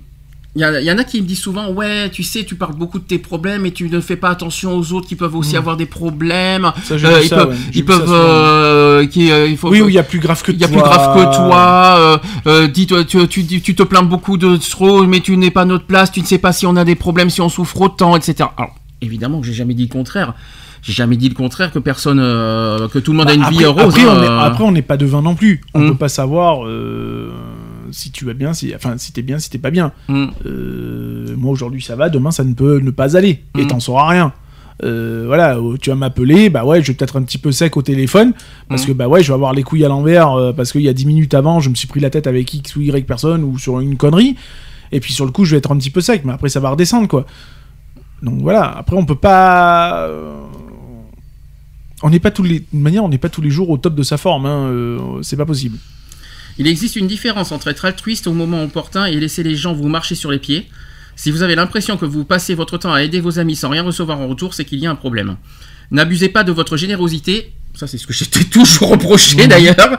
il 0.55 0.61
y, 0.61 0.85
y 0.85 0.91
en 0.91 0.97
a 0.97 1.03
qui 1.05 1.21
me 1.21 1.27
disent 1.27 1.39
souvent, 1.39 1.71
ouais, 1.71 2.09
tu 2.09 2.23
sais, 2.23 2.43
tu 2.43 2.55
parles 2.55 2.73
beaucoup 2.75 2.99
de 2.99 3.03
tes 3.05 3.19
problèmes 3.19 3.65
et 3.65 3.71
tu 3.71 3.87
ne 3.89 4.01
fais 4.01 4.15
pas 4.17 4.29
attention 4.29 4.75
aux 4.75 4.91
autres 4.93 5.07
qui 5.07 5.15
peuvent 5.15 5.35
aussi 5.35 5.55
avoir 5.55 5.77
des 5.77 5.85
problèmes. 5.85 6.71
Ça, 6.83 6.95
Euh, 6.95 7.19
ils 7.23 7.27
ça, 7.29 7.35
peuvent, 7.37 7.49
ouais. 7.51 7.55
Ils 7.73 7.85
ça 7.87 7.93
euh, 8.01 9.05
qui, 9.07 9.31
euh, 9.31 9.47
il 9.47 9.55
faut, 9.57 9.69
Oui, 9.69 9.81
oui, 9.81 9.91
il 9.91 9.95
y 9.95 9.99
a 9.99 10.03
plus 10.03 10.19
grave 10.19 10.41
que 10.41 10.51
il 10.51 10.57
y 10.59 10.63
a 10.63 10.67
toi. 10.67 10.77
plus 10.77 10.89
grave 10.89 11.15
que 11.15 11.35
toi. 11.37 12.67
dis, 12.67 12.87
toi, 12.87 13.05
tu, 13.05 13.27
tu 13.45 13.75
te 13.75 13.83
plains 13.83 14.03
beaucoup 14.03 14.37
de 14.37 14.57
trop, 14.57 15.03
mais 15.05 15.19
tu 15.21 15.37
n'es 15.37 15.51
pas 15.51 15.61
à 15.61 15.65
notre 15.65 15.85
place. 15.85 16.11
Tu 16.11 16.19
ne 16.19 16.25
sais 16.25 16.39
pas 16.39 16.51
si 16.51 16.65
on 16.65 16.75
a 16.75 16.83
des 16.83 16.95
problèmes, 16.95 17.29
si 17.29 17.39
on 17.41 17.49
souffre 17.49 17.79
autant, 17.79 18.17
etc. 18.17 18.49
Alors, 18.57 18.75
évidemment 19.01 19.39
que 19.39 19.47
j'ai 19.47 19.53
jamais 19.53 19.73
dit 19.75 19.83
le 19.83 19.89
contraire. 19.93 20.33
J'ai 20.81 20.93
jamais 20.93 21.17
dit 21.17 21.27
le 21.29 21.35
contraire 21.35 21.71
que 21.71 21.79
personne, 21.79 22.19
euh, 22.21 22.87
que 22.87 22.99
tout 22.99 23.11
le 23.11 23.17
monde 23.17 23.29
a 23.29 23.33
une 23.33 23.41
Bah, 23.41 23.49
vie 23.49 23.65
après, 23.65 23.83
heureuse. 23.83 23.93
Après, 23.95 24.05
on 24.05 24.23
est, 24.23 24.27
euh. 24.27 24.39
après, 24.39 24.63
on 24.63 24.71
n'est 24.71 24.81
pas 24.81 24.97
devin 24.97 25.21
non 25.21 25.35
plus. 25.35 25.61
On 25.73 25.81
Mm. 25.81 25.87
peut 25.89 25.97
pas 25.97 26.09
savoir 26.09 26.65
euh, 26.65 27.31
si 27.91 28.11
tu 28.11 28.23
vas 28.25 28.33
bien, 28.33 28.53
si, 28.53 28.73
enfin, 28.75 28.93
si 28.97 29.11
t'es 29.11 29.21
bien, 29.21 29.39
si 29.39 29.49
t'es 29.49 29.57
pas 29.57 29.71
bien. 29.71 29.91
Mm. 30.07 30.27
Moi 31.37 31.51
aujourd'hui 31.51 31.81
ça 31.81 31.95
va, 31.95 32.09
demain 32.09 32.31
ça 32.31 32.43
ne 32.43 32.53
peut 32.53 32.79
ne 32.79 32.91
pas 32.91 33.15
aller 33.17 33.43
et 33.57 33.63
Mm. 33.63 33.67
t'en 33.67 33.79
sauras 33.79 34.07
rien. 34.07 34.33
Euh, 34.85 35.25
voilà, 35.27 35.59
oh, 35.59 35.75
tu 35.77 35.89
vas 35.89 35.97
m'appeler, 35.97 36.49
bah 36.49 36.63
ouais, 36.63 36.81
je 36.81 36.87
vais 36.87 36.93
peut-être 36.93 37.17
un 37.17 37.23
petit 37.23 37.37
peu 37.37 37.51
sec 37.51 37.75
au 37.75 37.81
téléphone 37.81 38.31
parce 38.69 38.85
que 38.85 38.93
bah 38.93 39.09
ouais, 39.09 39.21
je 39.21 39.27
vais 39.27 39.33
avoir 39.33 39.51
les 39.53 39.61
couilles 39.63 39.83
à 39.83 39.89
l'envers 39.89 40.31
euh, 40.31 40.53
parce 40.53 40.71
qu'il 40.71 40.81
y 40.81 40.87
a 40.87 40.93
10 40.93 41.05
minutes 41.05 41.33
avant, 41.33 41.59
je 41.59 41.69
me 41.69 41.75
suis 41.75 41.87
pris 41.87 41.99
la 41.99 42.09
tête 42.09 42.27
avec 42.27 42.53
X 42.53 42.77
ou 42.77 42.81
Y 42.81 43.05
personne 43.05 43.43
ou 43.43 43.57
sur 43.57 43.81
une 43.81 43.97
connerie. 43.97 44.37
Et 44.93 45.01
puis 45.01 45.11
sur 45.11 45.25
le 45.25 45.31
coup, 45.31 45.43
je 45.43 45.51
vais 45.51 45.57
être 45.57 45.71
un 45.73 45.77
petit 45.77 45.89
peu 45.89 45.99
sec, 45.99 46.21
mais 46.23 46.31
après 46.31 46.47
ça 46.47 46.61
va 46.61 46.69
redescendre 46.69 47.09
quoi. 47.09 47.25
Donc 48.23 48.39
voilà, 48.41 48.63
après 48.77 48.95
on 48.95 49.05
peut 49.05 49.15
pas. 49.15 50.07
On 52.01 52.09
n'est 52.09 52.19
pas 52.19 52.31
tous 52.31 52.43
les. 52.43 52.65
Manière, 52.71 53.03
on 53.03 53.09
n'est 53.09 53.17
pas 53.17 53.29
tous 53.29 53.41
les 53.41 53.49
jours 53.49 53.69
au 53.69 53.77
top 53.77 53.95
de 53.95 54.03
sa 54.03 54.17
forme, 54.17 54.45
hein, 54.45 54.67
euh, 54.67 55.21
c'est 55.21 55.37
pas 55.37 55.45
possible. 55.45 55.77
Il 56.57 56.67
existe 56.67 56.95
une 56.95 57.07
différence 57.07 57.51
entre 57.51 57.69
être 57.69 57.85
altruiste 57.85 58.27
au 58.27 58.33
moment 58.33 58.63
opportun 58.63 59.05
et 59.05 59.15
laisser 59.15 59.43
les 59.43 59.55
gens 59.55 59.73
vous 59.73 59.87
marcher 59.87 60.15
sur 60.15 60.31
les 60.31 60.39
pieds. 60.39 60.67
Si 61.15 61.31
vous 61.31 61.43
avez 61.43 61.55
l'impression 61.55 61.97
que 61.97 62.05
vous 62.05 62.23
passez 62.25 62.55
votre 62.55 62.77
temps 62.77 62.93
à 62.93 63.03
aider 63.03 63.19
vos 63.19 63.39
amis 63.39 63.55
sans 63.55 63.69
rien 63.69 63.83
recevoir 63.83 64.19
en 64.19 64.27
retour, 64.27 64.53
c'est 64.53 64.65
qu'il 64.65 64.79
y 64.79 64.87
a 64.87 64.91
un 64.91 64.95
problème. 64.95 65.37
N'abusez 65.91 66.29
pas 66.29 66.43
de 66.43 66.51
votre 66.51 66.77
générosité 66.77 67.53
Ça, 67.75 67.87
c'est 67.87 67.97
ce 67.97 68.05
que 68.07 68.13
j'étais 68.13 68.43
toujours 68.51 68.89
reproché 68.89 69.47
d'ailleurs. 69.47 69.97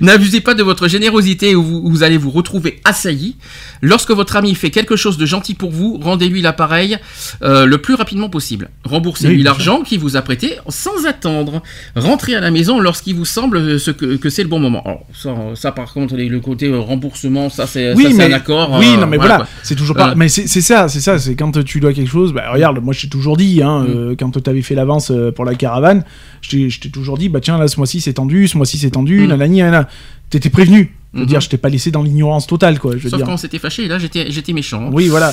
N'abusez 0.00 0.40
pas 0.40 0.54
de 0.54 0.62
votre 0.62 0.88
générosité 0.88 1.54
ou 1.54 1.62
vous, 1.62 1.82
vous 1.88 2.02
allez 2.02 2.18
vous 2.18 2.30
retrouver 2.30 2.80
assailli. 2.84 3.36
Lorsque 3.80 4.10
votre 4.10 4.36
ami 4.36 4.54
fait 4.54 4.70
quelque 4.70 4.96
chose 4.96 5.16
de 5.16 5.24
gentil 5.24 5.54
pour 5.54 5.70
vous, 5.70 5.98
rendez-lui 6.02 6.42
l'appareil 6.42 6.98
euh, 7.42 7.64
le 7.66 7.78
plus 7.78 7.94
rapidement 7.94 8.28
possible. 8.28 8.68
Remboursez-lui 8.84 9.36
Oui, 9.36 9.42
l'argent 9.42 9.82
qu'il 9.82 10.00
vous 10.00 10.16
a 10.16 10.22
prêté 10.22 10.56
sans 10.68 11.06
attendre. 11.06 11.62
Rentrez 11.96 12.34
à 12.34 12.40
la 12.40 12.50
maison 12.50 12.78
lorsqu'il 12.80 13.14
vous 13.14 13.24
semble 13.24 13.56
euh, 13.56 13.78
ce 13.78 13.90
que, 13.90 14.16
que 14.16 14.28
c'est 14.28 14.42
le 14.42 14.48
bon 14.48 14.58
moment. 14.58 14.82
Alors, 14.84 15.06
ça, 15.14 15.34
ça, 15.54 15.72
par 15.72 15.92
contre, 15.94 16.16
le 16.16 16.40
côté 16.40 16.66
euh, 16.66 16.78
remboursement, 16.80 17.48
ça, 17.48 17.66
c'est 17.66 17.94
Oui, 17.94 18.06
un 18.20 18.32
accord. 18.32 18.76
Oui, 18.78 18.92
euh, 18.96 19.00
non, 19.00 19.06
mais 19.06 19.16
voilà, 19.16 19.46
c'est 19.62 19.76
toujours 19.76 19.96
pas. 19.96 20.10
Euh, 20.10 20.14
Mais 20.16 20.28
c'est 20.28 20.46
ça, 20.60 20.88
c'est 20.88 21.00
ça, 21.00 21.18
c'est 21.18 21.34
quand 21.36 21.62
tu 21.64 21.80
dois 21.80 21.92
quelque 21.94 22.10
chose. 22.10 22.32
Bah, 22.34 22.50
regarde, 22.52 22.82
moi, 22.82 22.92
je 22.92 23.02
t'ai 23.02 23.08
toujours 23.08 23.36
dit, 23.36 23.62
hein, 23.62 23.86
euh, 23.88 24.14
quand 24.18 24.30
tu 24.42 24.50
avais 24.50 24.62
fait 24.62 24.74
l'avance 24.74 25.10
pour 25.34 25.44
la 25.44 25.54
caravane, 25.54 26.04
je 26.42 26.50
t'ai- 26.50 26.68
t'ai 26.80 26.90
toujours 27.04 27.18
dit, 27.18 27.28
bah 27.28 27.40
tiens, 27.40 27.58
là, 27.58 27.68
ce 27.68 27.76
mois-ci 27.78 28.00
c'est 28.00 28.14
tendu, 28.14 28.48
ce 28.48 28.56
mois-ci 28.56 28.78
c'est 28.78 28.90
tendu, 28.90 29.20
Mm. 29.22 29.26
nanani, 29.28 29.58
nanana. 29.58 29.88
T'étais 30.30 30.50
prévenu. 30.50 30.94
Je 31.12 31.20
veux 31.20 31.26
dire, 31.26 31.40
je 31.40 31.48
t'ai 31.48 31.58
pas 31.58 31.68
laissé 31.68 31.92
dans 31.92 32.02
l'ignorance 32.02 32.48
totale, 32.48 32.80
quoi. 32.80 32.96
Je 32.96 33.04
veux 33.04 33.08
Sauf 33.10 33.18
dire. 33.18 33.26
quand 33.26 33.34
on 33.34 33.36
s'était 33.36 33.60
fâché, 33.60 33.86
là, 33.86 33.98
j'étais 34.00 34.52
méchant. 34.52 34.86
hein. 34.86 34.90
Oui, 34.92 35.06
voilà. 35.06 35.32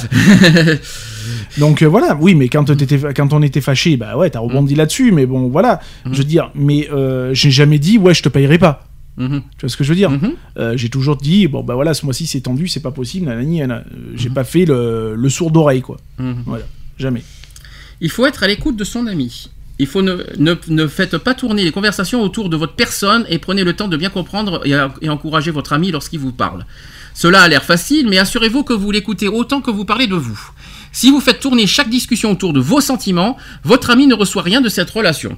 Donc 1.58 1.82
euh, 1.82 1.88
voilà, 1.88 2.16
oui, 2.20 2.36
mais 2.36 2.50
quand, 2.50 2.66
t'étais- 2.66 3.14
quand 3.16 3.34
on 3.34 3.42
était 3.42 3.62
fâché, 3.62 3.98
bah 3.98 4.16
ouais, 4.18 4.30
t'as 4.30 4.40
rebondi 4.40 4.76
là-dessus, 4.76 5.12
mais 5.12 5.26
bon, 5.26 5.50
voilà. 5.50 5.80
Je 6.06 6.18
veux 6.20 6.24
dire, 6.24 6.52
mais 6.56 6.88
euh, 6.92 7.34
j'ai 7.34 7.52
jamais 7.52 7.80
dit, 7.80 7.98
ouais, 7.98 8.14
je 8.14 8.22
te 8.24 8.30
payerai 8.30 8.58
pas. 8.60 8.86
Mhm. 9.18 9.42
Tu 9.58 9.62
vois 9.62 9.70
ce 9.70 9.78
que 9.78 9.84
je 9.84 9.90
veux 9.90 9.96
dire? 9.96 10.10
Mhm. 10.12 10.32
Euh, 10.58 10.78
J'ai 10.78 10.90
toujours 10.90 11.18
dit, 11.18 11.48
bon, 11.48 11.64
bah 11.64 11.76
voilà, 11.76 11.94
ce 11.94 12.06
mois-ci 12.06 12.28
c'est 12.28 12.42
tendu, 12.42 12.68
c'est 12.68 12.80
pas 12.80 12.92
possible, 12.92 13.26
nanani, 13.26 13.60
nanana. 13.60 13.84
J'ai 14.16 14.30
pas 14.30 14.44
fait 14.44 14.66
le, 14.66 15.16
le 15.16 15.30
sourd 15.30 15.52
d'oreille, 15.52 15.82
quoi. 15.82 15.98
Voilà, 16.46 16.64
jamais. 17.00 17.24
Il 18.02 18.10
faut 18.10 18.26
être 18.26 18.44
à 18.44 18.48
l'écoute 18.48 18.78
de 18.78 18.84
son 18.84 19.06
ami. 19.08 19.50
Il 19.82 19.88
faut 19.88 20.04
ne, 20.04 20.24
ne, 20.38 20.54
ne 20.68 20.86
faites 20.86 21.18
pas 21.18 21.34
tourner 21.34 21.64
les 21.64 21.72
conversations 21.72 22.22
autour 22.22 22.50
de 22.50 22.56
votre 22.56 22.74
personne 22.74 23.26
et 23.30 23.40
prenez 23.40 23.64
le 23.64 23.74
temps 23.74 23.88
de 23.88 23.98
bien 23.98 24.12
comprendre 24.12 24.62
et, 24.64 25.10
encourager 25.10 25.50
votre 25.50 25.74
ami 25.74 25.90
lorsqu'il 25.90 26.20
vous 26.20 26.32
parle. 26.32 26.68
Cela 27.16 27.42
a 27.42 27.48
l'air 27.48 27.64
facile, 27.64 28.08
mais 28.08 28.20
assurez-vous 28.20 28.64
que 28.64 28.74
vous 28.74 28.92
l'écoutez 28.92 29.28
autant 29.28 29.60
que 29.60 29.72
vous 29.72 29.84
parlez 29.84 30.06
de 30.06 30.14
vous. 30.14 30.40
Si 30.92 31.10
vous 31.10 31.20
faites 31.20 31.40
tourner 31.40 31.66
chaque 31.66 31.90
discussion 31.90 32.30
autour 32.30 32.54
de 32.54 32.60
vos 32.60 32.80
sentiments, 32.80 33.38
votre 33.64 33.90
ami 33.90 34.06
ne 34.06 34.14
reçoit 34.14 34.44
rien 34.44 34.62
de 34.62 34.70
cette 34.70 34.92
relation. 34.92 35.36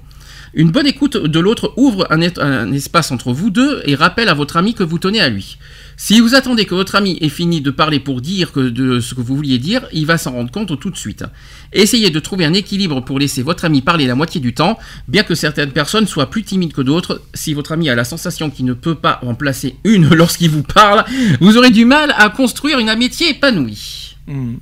Une 0.53 0.71
bonne 0.71 0.87
écoute 0.87 1.15
de 1.15 1.39
l'autre 1.39 1.73
ouvre 1.77 2.05
un 2.09 2.73
espace 2.73 3.13
entre 3.13 3.31
vous 3.31 3.49
deux 3.49 3.81
et 3.85 3.95
rappelle 3.95 4.27
à 4.27 4.33
votre 4.33 4.57
ami 4.57 4.73
que 4.73 4.83
vous 4.83 4.99
tenez 4.99 5.21
à 5.21 5.29
lui. 5.29 5.57
Si 5.95 6.19
vous 6.19 6.35
attendez 6.35 6.65
que 6.65 6.75
votre 6.75 6.95
ami 6.95 7.17
ait 7.21 7.29
fini 7.29 7.61
de 7.61 7.71
parler 7.71 7.99
pour 7.99 8.19
dire 8.21 8.51
que 8.51 8.59
de 8.59 8.99
ce 8.99 9.13
que 9.13 9.21
vous 9.21 9.35
vouliez 9.35 9.57
dire, 9.59 9.85
il 9.93 10.05
va 10.05 10.17
s'en 10.17 10.31
rendre 10.31 10.51
compte 10.51 10.77
tout 10.79 10.89
de 10.89 10.97
suite. 10.97 11.23
Essayez 11.71 12.09
de 12.09 12.19
trouver 12.19 12.45
un 12.45 12.53
équilibre 12.53 13.01
pour 13.01 13.19
laisser 13.19 13.41
votre 13.43 13.65
ami 13.65 13.81
parler 13.81 14.05
la 14.07 14.15
moitié 14.15 14.41
du 14.41 14.53
temps, 14.53 14.77
bien 15.07 15.23
que 15.23 15.35
certaines 15.35 15.71
personnes 15.71 16.07
soient 16.07 16.29
plus 16.29 16.43
timides 16.43 16.73
que 16.73 16.81
d'autres. 16.81 17.21
Si 17.33 17.53
votre 17.53 17.71
ami 17.71 17.89
a 17.89 17.95
la 17.95 18.03
sensation 18.03 18.49
qu'il 18.49 18.65
ne 18.65 18.73
peut 18.73 18.95
pas 18.95 19.19
en 19.23 19.35
placer 19.35 19.75
une 19.83 20.09
lorsqu'il 20.13 20.49
vous 20.49 20.63
parle, 20.63 21.05
vous 21.39 21.57
aurez 21.57 21.69
du 21.71 21.85
mal 21.85 22.13
à 22.17 22.29
construire 22.29 22.79
une 22.79 22.89
amitié 22.89 23.29
épanouie. 23.29 24.15
Hmm. 24.27 24.55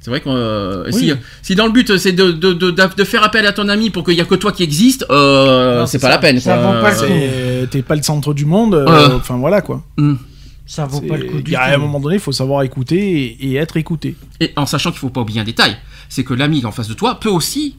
C'est 0.00 0.10
vrai 0.10 0.20
que 0.20 0.28
euh, 0.28 0.84
Oui. 0.92 0.92
si, 1.00 1.12
si 1.42 1.54
dans 1.56 1.66
le 1.66 1.72
but 1.72 1.96
c'est 1.96 2.12
de, 2.12 2.30
de, 2.30 2.52
de, 2.52 2.70
de 2.70 3.04
faire 3.04 3.24
appel 3.24 3.44
à 3.44 3.52
ton 3.52 3.68
ami 3.68 3.90
pour 3.90 4.04
qu'il 4.04 4.14
n'y 4.14 4.20
a 4.20 4.24
que 4.24 4.36
toi 4.36 4.52
qui 4.52 4.62
existe, 4.62 5.04
euh, 5.10 5.84
c'est 5.86 5.98
pas 5.98 6.06
ça. 6.06 6.12
la 6.14 6.18
peine. 6.18 6.38
Euh, 6.46 7.66
T'es 7.66 7.82
pas 7.82 7.96
le 7.96 8.02
centre 8.02 8.32
du 8.32 8.44
monde, 8.44 8.74
euh, 8.76 8.86
Euh. 8.86 9.16
enfin 9.16 9.36
voilà, 9.36 9.62
quoi. 9.62 9.82
hmm. 9.96 10.14
Ça 10.66 10.84
vaut 10.84 11.00
pas 11.00 11.16
le 11.16 11.24
coup 11.26 11.40
du 11.40 11.52
y 11.52 11.56
a- 11.56 11.62
À 11.62 11.74
un 11.74 11.78
moment 11.78 12.00
donné, 12.00 12.16
il 12.16 12.20
faut 12.20 12.32
savoir 12.32 12.62
écouter 12.62 12.98
et, 13.40 13.46
et 13.52 13.54
être 13.56 13.76
écouté. 13.76 14.16
Et 14.40 14.52
en 14.56 14.66
sachant 14.66 14.90
qu'il 14.90 14.98
faut 14.98 15.10
pas 15.10 15.20
oublier 15.20 15.40
un 15.40 15.44
détail, 15.44 15.76
c'est 16.08 16.24
que 16.24 16.34
l'ami 16.34 16.64
en 16.64 16.72
face 16.72 16.88
de 16.88 16.94
toi 16.94 17.20
peut 17.20 17.28
aussi 17.30 17.76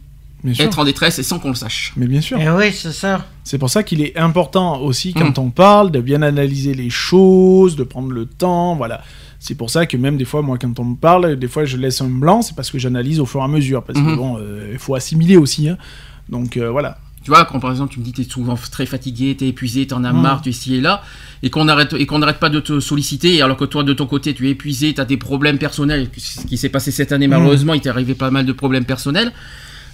être 0.60 0.80
en 0.80 0.86
détresse 0.86 1.20
et 1.20 1.24
sans 1.24 1.40
qu'on 1.40 1.50
le 1.50 1.56
sache. 1.56 1.92
Mais 1.98 2.08
bien 2.08 2.22
sûr. 2.22 2.38
Eh 2.40 2.50
oui, 2.50 2.72
c'est 2.72 2.94
ça. 2.94 3.26
C'est 3.44 3.58
pour 3.58 3.70
ça 3.70 3.84
qu'il 3.84 4.02
est 4.02 4.18
important 4.18 4.80
aussi, 4.82 5.14
quand 5.14 5.38
Mm. 5.38 5.42
on 5.42 5.50
parle, 5.50 5.92
de 5.92 6.00
bien 6.00 6.22
analyser 6.22 6.74
les 6.74 6.90
choses, 6.90 7.76
de 7.76 7.84
prendre 7.84 8.12
le 8.12 8.26
temps, 8.26 8.76
voilà. 8.76 9.02
C'est 9.40 9.56
pour 9.56 9.70
ça 9.70 9.86
que 9.86 9.98
même 9.98 10.16
des 10.18 10.26
fois, 10.26 10.42
moi, 10.42 10.58
quand 10.58 10.80
on 10.80 10.86
me 10.86 10.96
parle, 10.96 11.36
des 11.38 11.48
fois, 11.48 11.66
je 11.66 11.78
laisse 11.78 12.02
un 12.02 12.08
blanc, 12.10 12.42
c'est 12.42 12.56
parce 12.56 12.72
que 12.72 12.80
j'analyse 12.80 13.20
au 13.20 13.26
fur 13.26 13.42
et 13.42 13.44
à 13.44 13.48
mesure, 13.48 13.84
parce 13.84 14.00
que 14.00 14.04
Mhm. 14.04 14.16
bon, 14.16 14.38
euh, 14.40 14.70
il 14.72 14.80
faut 14.80 14.96
assimiler 14.96 15.38
aussi, 15.38 15.68
hein. 15.70 15.78
Donc 16.30 16.56
euh, 16.58 16.70
voilà. 16.72 16.98
Tu 17.28 17.32
vois, 17.32 17.44
quand 17.44 17.60
par 17.60 17.72
exemple 17.72 17.92
tu 17.92 18.00
me 18.00 18.06
dis 18.06 18.12
que 18.14 18.22
tu 18.22 18.22
es 18.22 18.32
souvent 18.32 18.56
très 18.72 18.86
fatigué, 18.86 19.36
tu 19.38 19.44
es 19.44 19.50
épuisé, 19.50 19.86
tu 19.86 19.94
en 19.94 20.06
as 20.06 20.14
Mm. 20.14 20.22
marre, 20.22 20.42
tu 20.42 20.48
es 20.48 20.54
ici 20.54 20.76
et 20.76 20.80
là, 20.80 21.04
et 21.44 21.50
qu'on 21.50 21.68
arrête, 21.68 21.92
et 21.92 22.06
qu'on 22.06 22.20
n'arrête 22.20 22.40
pas 22.40 22.48
de 22.48 22.62
te 22.62 22.80
solliciter, 22.80 23.42
alors 23.42 23.58
que 23.58 23.66
toi 23.66 23.84
de 23.84 23.92
ton 23.92 24.06
côté 24.06 24.34
tu 24.34 24.48
es 24.48 24.52
épuisé, 24.52 24.94
tu 24.94 25.02
as 25.02 25.04
des 25.04 25.18
problèmes 25.18 25.58
personnels, 25.58 26.08
ce 26.18 26.46
qui 26.46 26.58
s'est 26.58 26.70
passé 26.70 26.90
cette 26.90 27.12
année 27.12 27.28
malheureusement, 27.28 27.74
il 27.74 27.82
t'est 27.82 27.90
arrivé 27.90 28.16
pas 28.16 28.32
mal 28.32 28.46
de 28.46 28.54
problèmes 28.54 28.86
personnels. 28.86 29.34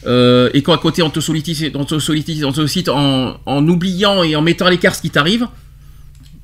euh, 0.06 0.50
et 0.54 0.62
qu'à 0.62 0.78
côté 0.78 1.02
on 1.02 1.10
te 1.10 1.20
sollicite, 1.22 1.76
on 1.76 1.86
te 1.86 1.98
sollicite, 1.98 2.44
on 2.44 2.52
te 2.52 2.58
sollicite 2.58 2.90
en, 2.90 3.38
en 3.48 3.68
oubliant 3.68 4.22
et 4.22 4.36
en 4.36 4.44
mettant 4.44 4.68
à 4.68 4.70
l'écart 4.70 4.94
ce 4.94 5.02
qui 5.02 5.10
t'arrive, 5.10 5.48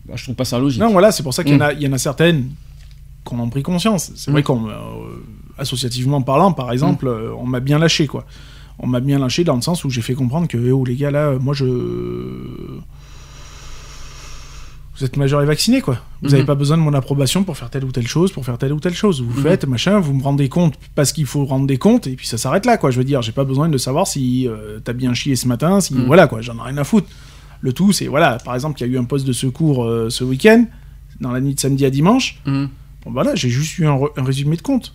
bah, 0.08 0.16
je 0.16 0.24
trouve 0.24 0.34
pas 0.36 0.46
ça 0.46 0.58
logique. 0.58 0.80
Non, 0.82 0.90
voilà, 0.92 1.12
c'est 1.12 1.22
pour 1.22 1.36
ça 1.36 1.44
qu'il 1.44 1.54
y, 1.54 1.56
en 1.56 1.60
Mm. 1.60 1.62
a- 1.70 1.74
il 1.74 1.82
y 1.84 1.88
en 1.88 1.92
a 1.94 2.00
certaines 2.00 2.50
qu'on 3.26 3.38
en 3.38 3.50
pris 3.50 3.62
conscience. 3.62 4.12
C'est 4.16 4.32
vrai 4.32 4.42
Mm. 4.42 4.44
qu'on, 4.46 4.70
euh, 4.70 6.22
parlant, 6.26 6.52
par 6.54 6.72
exemple, 6.72 7.06
Mm. 7.06 7.10
euh, 7.10 7.32
on 7.38 7.46
m'a 7.46 7.60
bien 7.60 7.78
lâché, 7.78 8.08
quoi. 8.08 8.26
On 8.80 8.88
m'a 8.88 9.00
bien 9.02 9.20
lâché 9.20 9.44
dans 9.44 9.56
le 9.56 9.62
sens 9.62 9.84
où 9.84 9.90
j'ai 9.90 10.02
fait 10.02 10.14
comprendre 10.16 10.48
que, 10.48 10.58
eh 10.58 10.72
oh 10.72 10.86
les 10.86 10.96
gars, 10.96 11.12
là, 11.12 11.38
moi 11.40 11.54
je. 11.54 11.66
Vous 14.98 15.06
êtes 15.06 15.16
majeur 15.16 15.42
et 15.42 15.46
vacciné, 15.46 15.80
quoi. 15.80 15.96
Vous 16.22 16.28
Mhm. 16.28 16.32
n'avez 16.34 16.44
pas 16.46 16.56
besoin 16.56 16.76
de 16.76 16.82
mon 16.82 16.94
approbation 16.94 17.46
pour 17.46 17.56
faire 17.58 17.70
telle 17.70 17.86
ou 17.86 17.92
telle 17.92 18.08
chose, 18.08 18.34
pour 18.34 18.44
faire 18.44 18.58
telle 18.58 18.74
ou 18.74 18.82
telle 18.82 18.94
chose. 18.94 19.22
Vous 19.22 19.38
Mhm. 19.38 19.44
faites, 19.44 19.66
machin, 19.66 20.00
vous 20.00 20.14
me 20.14 20.22
rendez 20.22 20.50
compte 20.50 20.74
parce 20.94 21.14
qu'il 21.14 21.26
faut 21.26 21.46
rendre 21.46 21.68
des 21.68 21.78
comptes, 21.78 22.06
et 22.08 22.16
puis 22.18 22.28
ça 22.28 22.38
s'arrête 22.38 22.66
là, 22.66 22.78
quoi. 22.78 22.92
Je 22.92 22.98
veux 22.98 23.06
dire, 23.06 23.22
j'ai 23.22 23.32
pas 23.32 23.46
besoin 23.46 23.70
de 23.70 23.78
savoir 23.78 24.08
si 24.08 24.46
euh, 24.48 24.80
t'as 24.84 24.92
bien 24.94 25.14
chié 25.14 25.38
ce 25.38 25.48
matin, 25.48 25.80
si. 25.80 25.94
Mhm. 25.94 26.06
Voilà, 26.06 26.28
quoi, 26.28 26.42
j'en 26.42 26.58
ai 26.58 26.62
rien 26.64 26.78
à 26.78 26.84
foutre. 26.84 27.08
Le 27.62 27.72
tout, 27.72 27.94
c'est, 27.94 28.08
voilà, 28.08 28.38
par 28.44 28.56
exemple, 28.56 28.80
il 28.82 28.88
y 28.88 28.90
a 28.90 28.94
eu 28.94 28.98
un 28.98 29.06
poste 29.06 29.26
de 29.26 29.32
secours 29.34 29.86
euh, 29.86 30.10
ce 30.10 30.26
week-end, 30.26 30.66
dans 31.22 31.32
la 31.32 31.40
nuit 31.40 31.56
de 31.56 31.60
samedi 31.62 31.86
à 31.86 31.90
dimanche. 31.90 32.40
Mhm. 32.46 32.68
Bon, 33.06 33.12
voilà, 33.12 33.36
j'ai 33.36 33.50
juste 33.50 33.78
eu 33.80 33.88
un, 33.88 33.98
un 34.18 34.24
résumé 34.24 34.58
de 34.58 34.62
compte. 34.62 34.94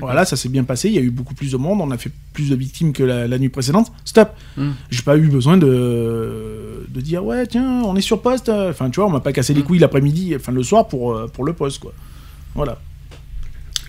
Voilà, 0.00 0.24
ça 0.24 0.36
s'est 0.36 0.48
bien 0.48 0.62
passé, 0.64 0.88
il 0.88 0.94
y 0.94 0.98
a 0.98 1.00
eu 1.00 1.10
beaucoup 1.10 1.34
plus 1.34 1.50
de 1.50 1.56
monde, 1.56 1.80
on 1.80 1.90
a 1.90 1.98
fait 1.98 2.12
plus 2.32 2.48
de 2.50 2.54
victimes 2.54 2.92
que 2.92 3.02
la, 3.02 3.26
la 3.26 3.38
nuit 3.38 3.48
précédente. 3.48 3.90
Stop. 4.04 4.30
Mm. 4.56 4.70
J'ai 4.90 5.02
pas 5.02 5.16
eu 5.16 5.26
besoin 5.28 5.56
de, 5.56 6.86
de 6.88 7.00
dire, 7.00 7.24
ouais, 7.24 7.46
tiens, 7.46 7.82
on 7.84 7.96
est 7.96 8.00
sur 8.00 8.22
poste. 8.22 8.48
Enfin, 8.50 8.88
tu 8.90 9.00
vois, 9.00 9.08
on 9.08 9.12
m'a 9.12 9.20
pas 9.20 9.32
cassé 9.32 9.52
les 9.52 9.62
Mm. 9.62 9.64
couilles 9.64 9.78
l'après-midi, 9.80 10.34
enfin 10.36 10.52
le 10.52 10.62
soir 10.62 10.86
pour, 10.86 11.14
euh, 11.16 11.26
pour 11.26 11.44
le 11.44 11.52
poste, 11.54 11.80
quoi. 11.80 11.92
Voilà. 12.54 12.78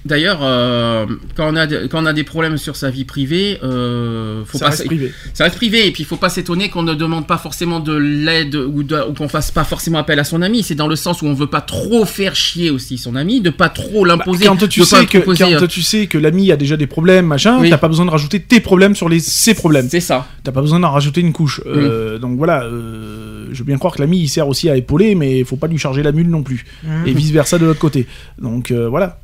D'ailleurs, 0.03 0.39
euh, 0.41 1.05
quand, 1.35 1.51
on 1.53 1.55
a 1.55 1.67
de- 1.67 1.85
quand 1.88 2.01
on 2.01 2.05
a 2.07 2.13
des 2.13 2.23
problèmes 2.23 2.57
sur 2.57 2.75
sa 2.75 2.89
vie 2.89 3.05
privée, 3.05 3.59
euh, 3.63 4.43
faut 4.45 4.57
ça 4.57 4.65
pas 4.65 4.71
reste 4.71 4.85
privé. 4.85 5.11
Ça 5.33 5.43
reste 5.43 5.55
privé 5.57 5.88
et 5.88 5.91
puis 5.91 6.01
il 6.03 6.05
faut 6.07 6.15
pas 6.17 6.30
s'étonner 6.30 6.69
qu'on 6.69 6.81
ne 6.83 6.95
demande 6.95 7.27
pas 7.27 7.38
forcément 7.38 7.80
de 7.80 7.93
l'aide 7.95 8.55
ou, 8.55 8.81
ou 8.81 9.13
qu'on 9.13 9.27
fasse 9.27 9.51
pas 9.51 9.63
forcément 9.63 9.99
appel 9.99 10.19
à 10.19 10.23
son 10.23 10.41
ami. 10.41 10.63
C'est 10.63 10.73
dans 10.75 10.88
le 10.88 10.95
sens 10.95 11.21
où 11.21 11.27
on 11.27 11.33
veut 11.33 11.47
pas 11.47 11.61
trop 11.61 12.05
faire 12.05 12.35
chier 12.35 12.71
aussi 12.71 12.97
son 12.97 13.15
ami, 13.15 13.41
de 13.41 13.51
pas 13.51 13.69
trop 13.69 14.01
Bah, 14.01 14.07
l'imposer. 14.09 14.45
quand 14.45 14.55
tu 14.67 14.80
de 14.80 14.85
pas 14.85 14.97
sais 15.01 15.05
que, 15.05 15.17
quand 15.19 15.41
euh, 15.63 15.67
tu 15.67 15.81
sais 15.83 16.07
que 16.07 16.17
l'ami 16.17 16.51
a 16.51 16.57
déjà 16.57 16.77
des 16.77 16.88
problèmes, 16.88 17.27
machin, 17.27 17.59
Oui. 17.61 17.69
t'as 17.69 17.77
pas 17.77 17.88
besoin 17.88 18.05
de 18.05 18.11
rajouter 18.11 18.39
tes 18.41 18.59
problèmes 18.59 18.95
sur 18.95 19.07
les, 19.07 19.19
ses 19.19 19.53
problèmes. 19.53 19.88
C'est 19.89 19.99
ça. 19.99 20.27
T'as 20.43 20.51
pas 20.51 20.61
besoin 20.61 20.80
d'en 20.80 20.91
rajouter 20.91 21.21
une 21.21 21.31
couche. 21.33 21.61
Euh, 21.67 22.17
donc 22.17 22.38
voilà, 22.38 22.63
euh, 22.63 23.45
je 23.51 23.59
veux 23.59 23.65
bien 23.65 23.77
croire 23.77 23.93
que 23.95 24.01
l'ami 24.01 24.19
il 24.19 24.27
sert 24.30 24.47
aussi 24.47 24.69
à 24.69 24.75
épauler, 24.75 25.13
mais 25.15 25.39
il 25.39 25.45
faut 25.45 25.57
pas 25.57 25.67
lui 25.67 25.77
charger 25.77 26.01
la 26.03 26.11
mule 26.11 26.30
non 26.30 26.41
plus. 26.43 26.65
Mhm. 26.83 27.07
Et 27.07 27.13
vice 27.13 27.30
versa 27.31 27.59
de 27.59 27.65
l'autre 27.65 27.80
côté. 27.80 28.07
Donc 28.41 28.71
euh, 28.71 28.89
voilà. 28.89 29.20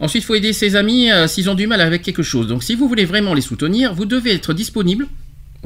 Ensuite, 0.00 0.22
il 0.22 0.26
faut 0.26 0.34
aider 0.34 0.52
ses 0.52 0.76
amis 0.76 1.10
euh, 1.10 1.26
s'ils 1.26 1.48
ont 1.48 1.54
du 1.54 1.66
mal 1.66 1.80
avec 1.80 2.02
quelque 2.02 2.22
chose. 2.22 2.46
Donc, 2.48 2.62
si 2.62 2.74
vous 2.74 2.88
voulez 2.88 3.04
vraiment 3.06 3.32
les 3.34 3.40
soutenir, 3.40 3.94
vous 3.94 4.04
devez 4.04 4.32
être 4.34 4.52
disponible. 4.52 5.06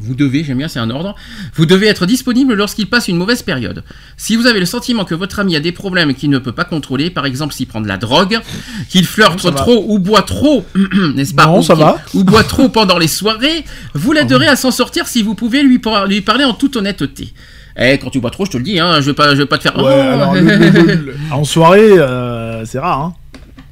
Vous 0.03 0.15
devez, 0.15 0.45
j'aime 0.45 0.57
bien, 0.59 0.69
c'est 0.69 0.79
un 0.79 0.89
ordre. 0.89 1.15
Vous 1.57 1.67
devez 1.67 1.87
être 1.89 2.07
disponible 2.07 2.55
lorsqu'il 2.55 2.87
passe 2.89 3.09
une 3.09 3.17
mauvaise 3.19 3.43
période. 3.43 3.83
Si 4.17 4.35
vous 4.37 4.47
avez 4.47 4.59
le 4.61 4.65
sentiment 4.65 5.05
que 5.05 5.15
votre 5.15 5.41
ami 5.41 5.57
a 5.57 5.61
des 5.61 5.73
problèmes 5.73 6.15
qu'il 6.15 6.31
ne 6.31 6.39
peut 6.39 6.53
pas 6.53 6.65
contrôler, 6.65 7.11
par 7.11 7.27
exemple 7.27 7.53
s'il 7.53 7.67
prend 7.67 7.83
de 7.83 7.89
la 7.89 7.99
drogue, 7.99 8.39
qu'il 8.89 9.05
flirte 9.05 9.43
va. 9.45 9.51
trop 9.51 9.85
ou 9.89 9.99
boit 9.99 10.23
trop, 10.23 10.65
n'est-ce 11.15 11.35
pas 11.35 11.45
Non, 11.47 11.59
ou 11.59 11.63
ça 11.63 11.75
va. 11.75 11.99
Ou 12.15 12.25
boit 12.25 12.45
trop 12.45 12.71
pendant 12.71 12.97
les 12.97 13.09
soirées, 13.09 13.65
vous 13.93 14.13
l'aiderez 14.13 14.47
à 14.47 14.57
s'en 14.57 14.71
sortir 14.71 15.07
si 15.07 15.23
vous 15.23 15.35
pouvez 15.35 15.63
lui, 15.63 15.79
par- 15.81 16.07
lui 16.07 16.23
parler 16.23 16.45
en 16.45 16.55
toute 16.55 16.77
honnêteté. 16.77 17.35
Eh, 17.77 17.99
quand 17.99 18.09
tu 18.11 18.21
bois 18.21 18.31
trop, 18.31 18.47
je 18.47 18.53
te 18.53 18.57
le 18.57 18.63
dis, 18.63 18.79
hein, 18.81 19.01
je 19.03 19.07
vais 19.11 19.15
pas, 19.15 19.35
je 19.35 19.39
vais 19.43 19.47
pas 19.47 19.59
te 19.59 19.65
faire. 19.65 19.77
Ouais, 19.77 19.85
Oh 19.85 20.01
alors, 20.15 20.35
le- 20.35 20.41
le- 20.41 20.57
le- 20.71 20.95
le- 20.95 21.17
en 21.31 21.45
soirée, 21.45 21.99
euh, 21.99 22.65
c'est 22.65 22.79
rare. 22.79 23.01
Hein. 23.01 23.15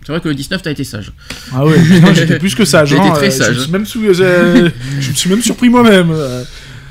C'est 0.08 0.12
vrai 0.12 0.22
que 0.22 0.28
le 0.30 0.34
19, 0.34 0.62
t'as 0.62 0.70
été 0.70 0.84
sage. 0.84 1.12
Ah 1.52 1.66
ouais, 1.66 1.76
j'étais 2.14 2.38
plus 2.38 2.54
que 2.54 2.64
sage. 2.64 2.88
J'étais 2.88 3.02
hein, 3.02 3.12
très 3.12 3.26
euh, 3.26 3.30
sage. 3.30 3.54
Je 3.56 3.58
me 3.58 3.60
suis 3.60 3.70
même, 3.72 3.84
sou- 3.84 4.22
euh, 4.22 4.70
je 5.00 5.10
me 5.10 5.14
suis 5.14 5.28
même 5.28 5.42
surpris 5.42 5.68
moi-même. 5.68 6.10
euh. 6.10 6.44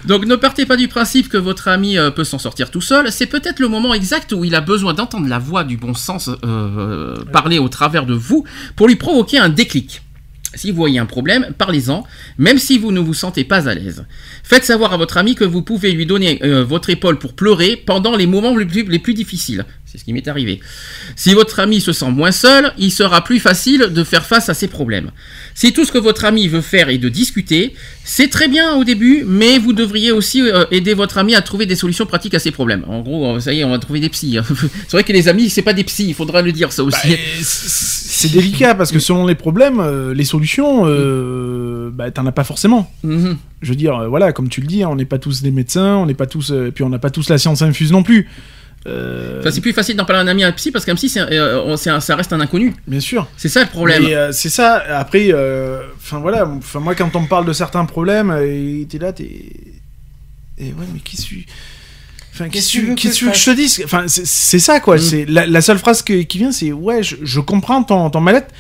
Donc 0.05 0.23
ne 0.27 0.35
partez 0.35 0.67
pas 0.67 0.75
du 0.77 0.87
principe 0.87 1.27
que 1.27 1.37
votre 1.37 1.67
ami 1.67 1.97
peut 2.15 2.23
s'en 2.23 2.37
sortir 2.37 2.69
tout 2.69 2.79
seul, 2.79 3.11
c'est 3.11 3.25
peut-être 3.25 3.59
le 3.59 3.69
moment 3.69 3.95
exact 3.95 4.33
où 4.33 4.45
il 4.45 4.53
a 4.53 4.61
besoin 4.61 4.93
d'entendre 4.93 5.27
la 5.27 5.39
voix 5.39 5.63
du 5.63 5.77
bon 5.77 5.95
sens 5.95 6.29
euh, 6.45 7.15
parler 7.33 7.57
au 7.57 7.69
travers 7.69 8.05
de 8.05 8.13
vous 8.13 8.43
pour 8.75 8.87
lui 8.87 8.97
provoquer 8.97 9.39
un 9.39 9.49
déclic. 9.49 10.03
Si 10.53 10.69
vous 10.71 10.77
voyez 10.77 10.97
un 10.99 11.05
problème, 11.07 11.47
parlez-en, 11.57 12.03
même 12.37 12.57
si 12.59 12.77
vous 12.77 12.91
ne 12.91 12.99
vous 12.99 13.13
sentez 13.15 13.43
pas 13.43 13.67
à 13.67 13.73
l'aise. 13.73 14.05
Faites 14.43 14.63
savoir 14.63 14.93
à 14.93 14.97
votre 14.97 15.17
ami 15.17 15.33
que 15.35 15.43
vous 15.43 15.61
pouvez 15.61 15.91
lui 15.91 16.05
donner 16.05 16.39
euh, 16.43 16.63
votre 16.63 16.89
épaule 16.91 17.19
pour 17.19 17.33
pleurer 17.33 17.75
pendant 17.85 18.15
les 18.15 18.27
moments 18.27 18.55
les 18.55 18.65
plus, 18.65 18.83
les 18.83 18.99
plus 18.99 19.13
difficiles. 19.13 19.65
C'est 19.97 20.01
ce 20.01 20.05
qui 20.05 20.13
m'est 20.13 20.27
arrivé. 20.27 20.59
Si 21.15 21.33
votre 21.33 21.59
ami 21.59 21.81
se 21.81 21.91
sent 21.91 22.11
moins 22.11 22.31
seul, 22.31 22.71
il 22.77 22.91
sera 22.91 23.23
plus 23.23 23.39
facile 23.39 23.87
de 23.91 24.03
faire 24.03 24.23
face 24.27 24.47
à 24.47 24.53
ses 24.53 24.67
problèmes. 24.67 25.09
Si 25.55 25.73
tout 25.73 25.85
ce 25.85 25.91
que 25.91 25.97
votre 25.97 26.23
ami 26.23 26.47
veut 26.47 26.61
faire 26.61 26.89
est 26.89 26.99
de 26.99 27.09
discuter, 27.09 27.73
c'est 28.03 28.27
très 28.29 28.47
bien 28.47 28.75
au 28.75 28.83
début, 28.83 29.23
mais 29.25 29.57
vous 29.57 29.73
devriez 29.73 30.11
aussi 30.11 30.41
euh, 30.43 30.65
aider 30.69 30.93
votre 30.93 31.17
ami 31.17 31.33
à 31.33 31.41
trouver 31.41 31.65
des 31.65 31.75
solutions 31.75 32.05
pratiques 32.05 32.35
à 32.35 32.39
ses 32.39 32.51
problèmes. 32.51 32.85
En 32.87 33.01
gros, 33.01 33.37
euh, 33.37 33.39
ça 33.39 33.53
y 33.53 33.61
est, 33.61 33.63
on 33.63 33.71
va 33.71 33.79
trouver 33.79 33.99
des 33.99 34.09
psys. 34.09 34.37
hein. 34.37 34.43
c'est 34.87 34.91
vrai 34.91 35.03
que 35.03 35.13
les 35.13 35.27
amis, 35.29 35.49
c'est 35.49 35.63
pas 35.63 35.73
des 35.73 35.83
psys, 35.83 36.05
il 36.09 36.13
faudra 36.13 36.43
le 36.43 36.51
dire 36.51 36.71
ça 36.71 36.83
aussi. 36.83 37.09
Bah, 37.09 37.15
C'est 37.41 38.31
délicat 38.31 38.75
parce 38.75 38.91
que 38.91 38.99
selon 38.99 39.25
les 39.25 39.33
problèmes, 39.35 39.79
euh, 39.79 40.13
les 40.13 40.25
solutions, 40.25 40.83
euh, 40.85 41.89
bah, 41.91 42.11
t'en 42.11 42.25
as 42.27 42.31
pas 42.31 42.43
forcément. 42.43 42.91
Mhm. 43.03 43.37
Je 43.61 43.69
veux 43.69 43.75
dire, 43.75 43.95
euh, 43.97 44.07
voilà, 44.07 44.31
comme 44.33 44.49
tu 44.49 44.61
le 44.61 44.67
dis, 44.67 44.85
on 44.85 44.95
n'est 44.95 45.05
pas 45.05 45.17
tous 45.17 45.41
des 45.41 45.49
médecins, 45.51 45.95
on 45.95 46.05
n'est 46.05 46.13
pas 46.13 46.27
tous, 46.27 46.51
euh, 46.51 46.71
puis 46.71 46.83
on 46.83 46.89
n'a 46.89 46.99
pas 46.99 47.09
tous 47.09 47.29
la 47.29 47.37
science 47.39 47.63
infuse 47.63 47.91
non 47.91 48.03
plus. 48.03 48.29
Euh, 48.87 49.39
Enfin, 49.41 49.51
c'est 49.51 49.61
plus 49.61 49.73
facile 49.73 49.95
d'en 49.95 50.05
parler 50.05 50.19
à 50.21 50.23
un 50.23 50.27
ami 50.27 50.43
à 50.43 50.47
un 50.47 50.51
psy 50.53 50.71
parce 50.71 50.85
qu'un 50.85 50.95
psy, 50.95 51.11
un- 51.19 51.27
euh, 51.31 51.75
un- 51.87 51.99
ça 51.99 52.15
reste 52.15 52.31
un 52.33 52.39
inconnu. 52.39 52.73
bien 52.87 52.99
sûr. 52.99 53.27
C'est 53.37 53.49
ça 53.49 53.61
le 53.61 53.69
problème. 53.69 54.03
Euh, 54.05 54.31
c'est 54.31 54.49
ça. 54.49 54.75
Après, 54.97 55.27
euh, 55.31 55.81
enfin 55.97 56.19
voilà, 56.19 56.47
enfin 56.47 56.79
moi 56.79 56.95
quand 56.95 57.15
on 57.15 57.21
me 57.21 57.27
parle 57.27 57.45
de 57.45 57.53
certains 57.53 57.85
problèmes, 57.85 58.31
euh, 58.31 58.83
t'es 58.89 58.97
là, 58.97 59.11
t'es, 59.13 59.25
et 60.57 60.65
ouais, 60.65 60.85
mais 60.93 60.99
qu'est-ce 60.99 61.23
que 61.23 61.27
tu, 61.27 61.45
enfin 62.33 62.49
qu'est-ce 62.49 62.67
que 62.67 62.71
tu- 62.85 62.95
qu'est-ce 62.95 63.13
que 63.13 63.19
tu 63.19 63.25
veux 63.25 63.31
que 63.31 63.37
je 63.37 63.45
te 63.45 63.55
dise? 63.55 63.81
Enfin 63.85 64.05
c'est- 64.07 64.59
ça 64.59 64.79
quoi. 64.79 64.95
Mm. 64.95 64.99
C'est 64.99 65.25
la, 65.25 65.45
la 65.45 65.61
seule 65.61 65.77
phrase 65.79 66.01
que- 66.01 66.21
qui 66.23 66.37
vient, 66.39 66.51
c'est 66.51 66.71
ouais, 66.71 67.03
je, 67.03 67.15
je 67.23 67.39
comprends 67.39 67.83
ton, 67.83 68.09
ton 68.09 68.21
mal-être. 68.21 68.53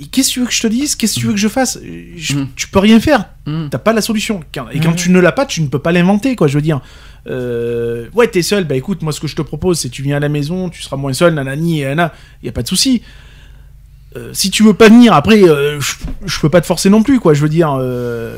Et 0.00 0.06
qu'est-ce 0.06 0.28
que 0.28 0.34
tu 0.34 0.40
veux 0.40 0.46
que 0.46 0.52
je 0.52 0.62
te 0.62 0.68
dise? 0.68 0.94
Qu'est-ce 0.94 1.16
que 1.16 1.20
tu 1.20 1.26
veux 1.26 1.32
que 1.32 1.40
je 1.40 1.48
fasse? 1.48 1.78
Je- 2.16 2.34
Mm. 2.36 2.48
Tu 2.54 2.68
peux 2.68 2.78
rien 2.78 3.00
faire. 3.00 3.24
Mm. 3.46 3.66
T'as 3.68 3.78
pas 3.78 3.92
la 3.92 4.00
solution. 4.00 4.40
Et 4.72 4.78
quand 4.78 4.92
Mm. 4.92 4.96
tu 4.96 5.10
ne 5.10 5.18
l'as 5.18 5.32
pas, 5.32 5.44
tu 5.44 5.60
ne 5.60 5.66
peux 5.66 5.80
pas 5.80 5.90
l'inventer, 5.90 6.36
quoi. 6.36 6.46
Je 6.46 6.54
veux 6.54 6.62
dire. 6.62 6.80
Euh, 7.28 8.08
ouais, 8.14 8.28
t'es 8.28 8.42
seul. 8.42 8.64
Bah 8.64 8.74
écoute, 8.74 9.02
moi, 9.02 9.12
ce 9.12 9.20
que 9.20 9.26
je 9.26 9.36
te 9.36 9.42
propose, 9.42 9.78
c'est 9.78 9.88
tu 9.90 10.02
viens 10.02 10.16
à 10.16 10.20
la 10.20 10.28
maison, 10.28 10.68
tu 10.70 10.82
seras 10.82 10.96
moins 10.96 11.12
seul, 11.12 11.34
nanani 11.34 11.82
et 11.82 11.84
nana. 11.84 12.12
Y 12.42 12.48
a 12.48 12.52
pas 12.52 12.62
de 12.62 12.68
souci. 12.68 13.02
Euh, 14.16 14.30
si 14.32 14.50
tu 14.50 14.62
veux 14.62 14.72
pas 14.72 14.88
venir, 14.88 15.12
après, 15.12 15.42
euh, 15.42 15.78
je, 15.80 15.94
je 16.24 16.40
peux 16.40 16.48
pas 16.48 16.60
te 16.62 16.66
forcer 16.66 16.88
non 16.88 17.02
plus, 17.02 17.20
quoi. 17.20 17.34
Je 17.34 17.42
veux 17.42 17.48
dire, 17.48 17.68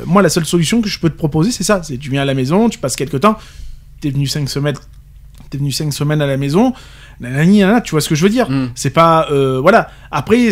moi, 0.05 0.21
la 0.21 0.29
seule 0.29 0.45
solution 0.45 0.81
que 0.81 0.89
je 0.89 0.99
peux 0.99 1.09
te 1.09 1.17
proposer, 1.17 1.51
c'est 1.51 1.63
ça. 1.63 1.81
C'est 1.83 1.97
tu 1.97 2.09
viens 2.09 2.21
à 2.21 2.25
la 2.25 2.33
maison, 2.33 2.69
tu 2.69 2.79
passes 2.79 2.95
quelques 2.95 3.21
temps. 3.21 3.37
T'es 4.01 4.09
venu 4.09 4.27
cinq 4.27 4.49
semaines. 4.49 4.75
T'es 5.49 5.57
venu 5.57 5.71
cinq 5.71 5.93
semaines 5.93 6.21
à 6.21 6.27
la 6.27 6.37
maison. 6.37 6.73
Nanani, 7.19 7.59
nanana, 7.59 7.81
tu 7.81 7.91
vois 7.91 8.01
ce 8.01 8.09
que 8.09 8.15
je 8.15 8.23
veux 8.23 8.29
dire 8.29 8.49
Mm. 8.49 8.71
C'est 8.75 8.89
pas, 8.89 9.27
voilà. 9.61 9.89
Après. 10.11 10.49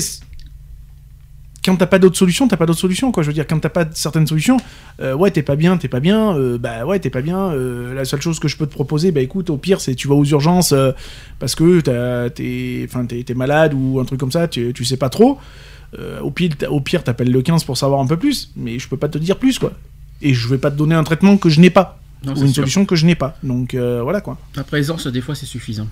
Quand 1.70 1.76
t'as 1.76 1.86
pas 1.86 2.00
d'autres 2.00 2.18
solutions, 2.18 2.48
t'as 2.48 2.58
pas 2.58 2.66
d'autres 2.66 2.80
solutions, 2.80 3.12
quoi. 3.12 3.22
Je 3.22 3.28
veux 3.28 3.34
dire, 3.36 3.46
quand 3.46 3.60
t'as 3.60 3.70
pas 3.70 3.86
certaines 3.94 4.26
solutions, 4.26 4.58
euh, 5.02 5.14
ouais, 5.14 5.30
t'es 5.30 5.44
pas 5.44 5.56
bien, 5.56 5.78
t'es 5.78 5.88
pas 5.88 6.00
bien, 6.00 6.36
euh, 6.36 6.58
bah 6.58 6.84
ouais, 6.84 6.98
t'es 6.98 7.12
pas 7.12 7.22
bien. 7.22 7.52
euh, 7.52 7.94
la 7.94 8.06
seule 8.06 8.22
chose 8.22 8.40
que 8.40 8.48
je 8.48 8.58
peux 8.58 8.66
te 8.66 8.72
proposer, 8.74 9.12
bah 9.12 9.22
écoute, 9.22 9.52
au 9.52 9.58
pire, 9.58 9.80
c'est 9.80 9.94
tu 9.94 10.08
vas 10.08 10.16
aux 10.16 10.26
urgences 10.26 10.74
parce 11.38 11.54
que 11.54 11.80
t'es, 11.82 12.88
t'es, 13.08 13.24
t'es 13.24 13.34
malade 13.36 13.76
ou 13.76 14.00
un 14.00 14.06
truc 14.06 14.20
comme 14.20 14.32
ça, 14.32 14.48
tu, 14.48 14.74
tu 14.74 14.84
sais 14.84 14.98
pas 14.98 15.10
trop. 15.10 15.38
Au 16.24 16.32
pire, 16.32 16.50
au 16.70 16.82
pire, 16.82 17.04
t'appelles 17.04 17.32
le 17.32 17.42
15 17.44 17.64
pour 17.66 17.78
savoir 17.78 18.02
un 18.02 18.08
peu 18.08 18.18
plus, 18.18 18.52
mais 18.56 18.80
je 18.80 18.88
peux 18.90 18.98
pas 18.98 19.08
te 19.10 19.20
dire 19.20 19.38
plus, 19.38 19.60
quoi. 19.60 19.74
Et 20.24 20.34
je 20.34 20.48
vais 20.48 20.58
pas 20.58 20.72
te 20.72 20.76
donner 20.76 20.96
un 20.96 21.04
traitement 21.04 21.38
que 21.38 21.50
je 21.50 21.62
n'ai 21.62 21.70
pas 21.70 22.00
Non, 22.26 22.34
ou 22.34 22.42
une 22.42 22.48
sûr. 22.48 22.56
solution 22.56 22.86
que 22.86 22.96
je 22.96 23.06
n'ai 23.06 23.14
pas. 23.16 23.38
Donc 23.44 23.76
voilà, 23.76 24.22
quoi. 24.22 24.40
La 24.56 24.64
présence, 24.64 25.06
des 25.06 25.22
fois, 25.22 25.36
c'est 25.36 25.46
suffisant. 25.46 25.88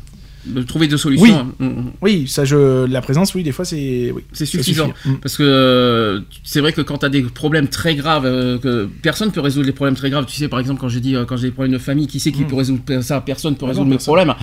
De 0.48 0.62
trouver 0.64 0.88
deux 0.88 0.98
solutions. 0.98 1.24
Oui. 1.60 1.66
Mm, 1.66 1.70
mm. 1.70 1.92
Oui, 2.02 2.28
ça, 2.28 2.46
je, 2.46 2.86
la 2.86 3.02
présence, 3.02 3.34
oui, 3.36 3.44
des 3.44 3.52
fois, 3.52 3.66
c'est, 3.66 4.12
oui, 4.16 4.24
C'est 4.34 4.46
suffisant. 4.46 4.92
Mm. 5.06 5.14
Parce 5.22 5.38
que 5.38 5.44
euh, 5.44 6.20
c'est 6.44 6.62
vrai 6.62 6.74
que 6.74 6.82
quand 6.82 7.00
tu 7.00 7.06
as 7.06 7.10
des 7.10 7.22
problèmes 7.24 7.68
très 7.68 7.96
graves, 7.96 8.26
euh, 8.26 8.58
que 8.58 8.88
personne 9.02 9.32
peut 9.32 9.42
résoudre 9.42 9.66
les 9.66 9.74
problèmes 9.74 9.96
très 9.96 10.10
graves. 10.10 10.26
Tu 10.26 10.36
sais, 10.36 10.48
par 10.48 10.60
exemple, 10.60 10.80
quand 10.80 10.90
j'ai 10.90 11.00
dit 11.00 11.16
euh, 11.16 11.26
quand 11.26 11.38
j'ai 11.38 11.48
des 11.48 11.54
problèmes 11.54 11.74
de 11.74 11.78
famille, 11.80 12.08
qui 12.08 12.20
c'est 12.20 12.32
qui 12.32 12.44
peut 12.44 12.56
résoudre 12.56 12.82
ça? 13.02 13.22
Personne 13.22 13.56
peut 13.56 13.60
Ah 13.62 13.66
non, 13.66 13.70
résoudre 13.70 13.90
mes 13.90 13.98
problèmes. 13.98 14.34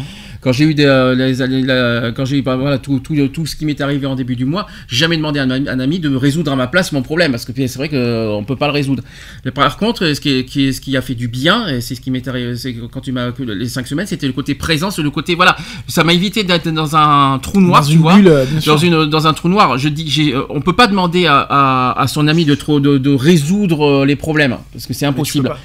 Quand 0.41 0.53
j'ai 0.53 0.65
eu 0.65 0.75
des, 0.75 0.85
euh, 0.85 1.15
les- 1.15 1.47
les- 1.47 1.63
la- 1.63 2.13
quand 2.13 2.25
j'ai 2.25 2.39
eu 2.39 2.43
bah, 2.43 2.57
voilà, 2.57 2.79
tout, 2.79 2.99
tout, 3.01 3.15
tout 3.29 3.47
ce 3.47 3.57
qui 3.57 3.65
m'est 3.65 3.81
arrivé 3.81 4.07
en 4.07 4.15
début 4.15 4.37
du 4.37 4.45
mois, 4.45 4.67
jamais 4.89 5.17
demandé 5.17 5.41
à 5.41 5.45
un, 5.45 5.51
ami- 5.51 5.69
un 5.69 5.81
ami 5.81 6.01
de 6.01 6.09
me 6.09 6.17
résoudre 6.19 6.53
à 6.53 6.57
ma 6.57 6.67
place 6.67 6.93
mon 6.93 7.03
problème. 7.03 7.31
Parce 7.33 7.45
que 7.45 7.53
c'est 7.55 7.77
vrai 7.77 7.89
qu'on 7.89 8.41
ne 8.41 8.45
peut 8.47 8.57
pas 8.57 8.67
le 8.67 8.73
résoudre. 8.73 9.03
Mais 9.45 9.51
par 9.51 9.77
contre, 9.79 10.13
ce 10.13 10.21
qui, 10.21 10.31
est- 10.31 10.45
qui, 10.45 10.67
est- 10.67 10.73
ce 10.73 10.81
qui 10.81 10.97
a 10.97 11.03
fait 11.03 11.15
du 11.15 11.29
bien, 11.29 11.69
et 11.69 11.81
c'est 11.81 11.95
ce 11.95 12.01
qui 12.01 12.11
m'est 12.11 12.27
arrivé 12.29 12.55
quand 12.93 13.01
tu 13.01 13.13
m'as 13.13 13.31
les 13.39 13.69
cinq 13.69 13.87
semaines, 13.87 14.07
c'était 14.07 14.27
le 14.27 14.33
côté 14.33 14.55
présence, 14.55 14.99
le 14.99 15.11
côté 15.11 15.35
voilà, 15.35 15.57
ça 15.95 16.03
m'a 16.03 16.13
évité 16.13 16.43
d'être 16.43 16.69
dans 16.71 16.97
un 16.97 17.39
trou 17.39 17.61
noir, 17.61 17.81
Dans 17.83 17.87
tu 17.87 17.95
une 17.95 18.01
vois 18.01 18.15
bulle, 18.17 18.35
bien 18.51 18.61
sûr. 18.61 18.73
dans 18.75 18.79
une 18.79 19.05
dans 19.07 19.27
un 19.29 19.33
trou 19.33 19.49
noir. 19.49 19.79
Je 19.79 19.89
dis, 19.89 20.07
j'ai, 20.11 20.35
euh, 20.35 20.43
on 20.49 20.61
peut 20.61 20.73
pas 20.73 20.89
demander 20.89 21.27
à, 21.27 21.39
à, 21.49 22.01
à 22.03 22.07
son 22.09 22.27
ami 22.27 22.45
de, 22.45 22.57
trop, 22.57 22.81
de, 22.81 22.99
de 22.99 23.15
résoudre 23.15 23.87
euh, 24.03 24.05
les 24.05 24.17
problèmes 24.17 24.57
parce 24.73 24.87
que 24.87 24.93
c'est 24.93 25.05
Mais 25.07 25.11
impossible. 25.11 25.49
pas, 25.49 25.55
pas. 25.55 25.61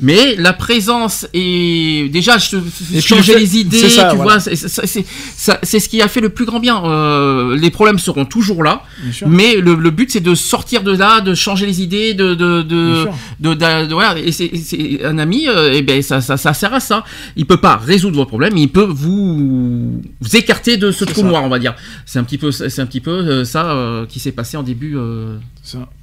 Mais 0.00 0.36
la 0.36 0.52
présence 0.52 1.26
et 1.34 2.08
déjà 2.12 2.38
je, 2.38 2.58
changer 3.00 3.36
les 3.38 3.58
idées, 3.58 3.78
c'est 3.78 3.88
ça, 3.88 4.10
tu 4.10 4.16
voilà. 4.16 4.32
vois, 4.34 4.40
c'est, 4.40 4.54
c'est, 4.54 4.86
c'est- 4.86 5.04
ça- 5.36 5.58
c'est 5.64 5.80
ce 5.80 5.88
qui 5.88 6.00
a 6.00 6.06
fait 6.08 6.20
le 6.20 6.28
plus 6.28 6.44
grand 6.44 6.60
bien. 6.60 6.80
Euh, 6.84 7.56
les 7.56 7.70
problèmes 7.70 7.98
seront 7.98 8.24
toujours 8.24 8.62
là, 8.62 8.82
mais 9.26 9.56
le, 9.56 9.74
le 9.74 9.90
but 9.90 10.10
c'est 10.12 10.20
de 10.20 10.34
sortir 10.36 10.82
de 10.84 10.96
là, 10.96 11.20
de 11.20 11.34
changer 11.34 11.66
les 11.66 11.82
idées, 11.82 12.14
de 12.14 12.34
de, 12.34 12.62
Bien 12.62 12.76
de, 12.76 12.94
sûr. 13.02 13.14
de, 13.40 13.54
de- 13.54 13.86
de- 13.88 13.94
voilà. 13.94 14.18
Et 14.20 14.30
c'est, 14.30 14.50
c'est 14.62 15.04
un 15.04 15.18
ami, 15.18 15.48
euh, 15.48 15.72
et 15.72 15.82
ben 15.82 16.00
ça, 16.02 16.20
ça, 16.20 16.36
ça 16.36 16.54
sert 16.54 16.72
à 16.72 16.80
ça. 16.80 17.02
Il 17.36 17.46
peut 17.46 17.56
pas 17.56 17.76
résoudre 17.76 18.16
vos 18.16 18.26
problèmes, 18.26 18.56
il 18.56 18.68
peut 18.68 18.86
vous, 18.88 19.71
vous 20.20 20.36
écarter 20.36 20.76
de 20.76 20.90
ce 20.90 21.04
trou 21.04 21.20
ça. 21.20 21.26
noir, 21.26 21.44
on 21.44 21.48
va 21.48 21.58
dire. 21.58 21.74
C'est 22.06 22.18
un 22.18 22.24
petit 22.24 22.38
peu, 22.38 22.50
c'est 22.50 22.80
un 22.80 22.86
petit 22.86 23.00
peu 23.00 23.10
euh, 23.10 23.44
ça 23.44 23.72
euh, 23.72 24.06
qui 24.06 24.20
s'est 24.20 24.32
passé 24.32 24.56
en 24.56 24.62
début 24.62 24.96
euh, 24.96 25.38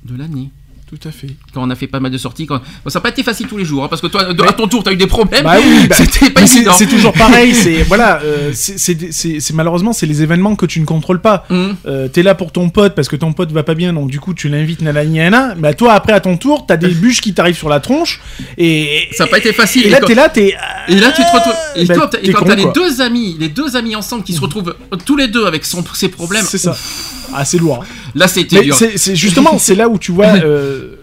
de 0.06 0.18
l'année. 0.18 0.52
Tout 0.90 1.08
à 1.08 1.12
fait. 1.12 1.28
Quand 1.54 1.62
on 1.62 1.70
a 1.70 1.76
fait 1.76 1.86
pas 1.88 2.00
mal 2.00 2.12
de 2.12 2.18
sorties, 2.18 2.48
quand... 2.48 2.58
Bon, 2.84 2.90
ça 2.90 2.98
n'a 2.98 3.04
pas 3.04 3.10
été 3.10 3.22
facile 3.22 3.46
tous 3.48 3.58
les 3.58 3.66
jours, 3.66 3.84
hein, 3.84 3.88
parce 3.90 4.02
que 4.02 4.08
toi, 4.08 4.24
à 4.28 4.54
ton 4.54 4.68
tour, 4.68 4.82
tu 4.84 4.90
as 4.90 4.94
eu 4.94 4.96
des 4.98 5.06
problèmes. 5.06 5.44
Bah 5.44 5.58
oui, 5.64 5.88
bah, 5.88 5.96
C'était 6.00 6.32
pas 6.32 6.42
évident. 6.42 6.72
c'est 6.76 6.88
toujours 6.88 7.14
pareil. 7.14 7.54
C'est 7.60 7.84
voilà, 7.84 8.20
euh, 8.24 8.52
c'est- 8.54 9.54
malheureusement 9.54 9.94
c'est 9.94 10.06
les 10.06 10.22
événements 10.24 10.56
que 10.56 10.66
tu 10.66 10.80
ne 10.80 10.86
contrôles 10.86 11.22
pas. 11.22 11.46
Hum. 11.50 11.76
Euh, 11.86 12.08
T'es 12.08 12.24
là 12.24 12.34
pour 12.36 12.52
ton 12.52 12.70
pote 12.70 12.96
parce 12.96 13.08
que 13.08 13.16
ton 13.16 13.34
pote 13.34 13.52
va 13.52 13.64
pas 13.64 13.76
bien, 13.76 13.94
donc 13.94 14.10
du 14.10 14.20
coup 14.20 14.34
tu 14.34 14.50
l'invites 14.50 14.82
nanani 14.82 15.18
nana. 15.18 15.54
Mais 15.58 15.74
toi 15.74 15.94
après 15.94 16.14
à 16.14 16.20
ton 16.20 16.38
tour, 16.38 16.66
t'as 16.68 16.78
des 16.78 16.88
bûches 16.90 17.22
qui 17.22 17.34
t'arrivent 17.34 17.58
sur 17.58 17.70
la 17.70 17.80
tronche 17.80 18.20
et 18.58 19.08
Ça 19.16 19.26
n'a 19.26 19.30
pas 19.30 19.38
été 19.38 19.54
facile. 19.54 19.86
et 19.86 19.90
là 19.90 20.00
quand- 20.00 20.08
t'es 20.08 20.16
là, 20.16 20.30
t'es 20.30 20.56
Et 20.88 20.96
là, 20.96 21.12
tu 21.12 21.22
te 21.22 21.32
retrouves. 21.32 21.54
Et, 21.76 21.86
Bah, 21.86 21.94
toi, 21.96 22.10
et 22.24 22.32
quand 22.32 22.40
con, 22.40 22.46
t'as 22.46 22.56
les 22.56 22.66
deux 22.74 23.02
amis, 23.02 23.36
les 23.40 23.50
deux 23.50 23.76
amis 23.76 23.96
ensemble 23.96 24.24
qui 24.24 24.34
se 24.34 24.42
retrouvent 24.42 24.76
tous 25.06 25.16
les 25.18 25.28
deux 25.28 25.46
avec 25.46 25.66
son, 25.66 25.84
ses 25.94 26.10
problèmes, 26.10 26.46
c'est 26.46 26.58
ça. 26.58 26.76
Ah 27.34 27.46
c'est 27.46 27.60
lourd. 27.60 27.84
Là, 28.16 28.28
c'était 28.28 28.62
dur. 28.64 28.76
c'est 28.76 29.16
justement 29.16 29.58
c'est 29.58 29.76
là 29.76 29.88
où 29.90 29.98
tu 29.98 30.12
vois 30.12 30.28
euh, 30.44 30.96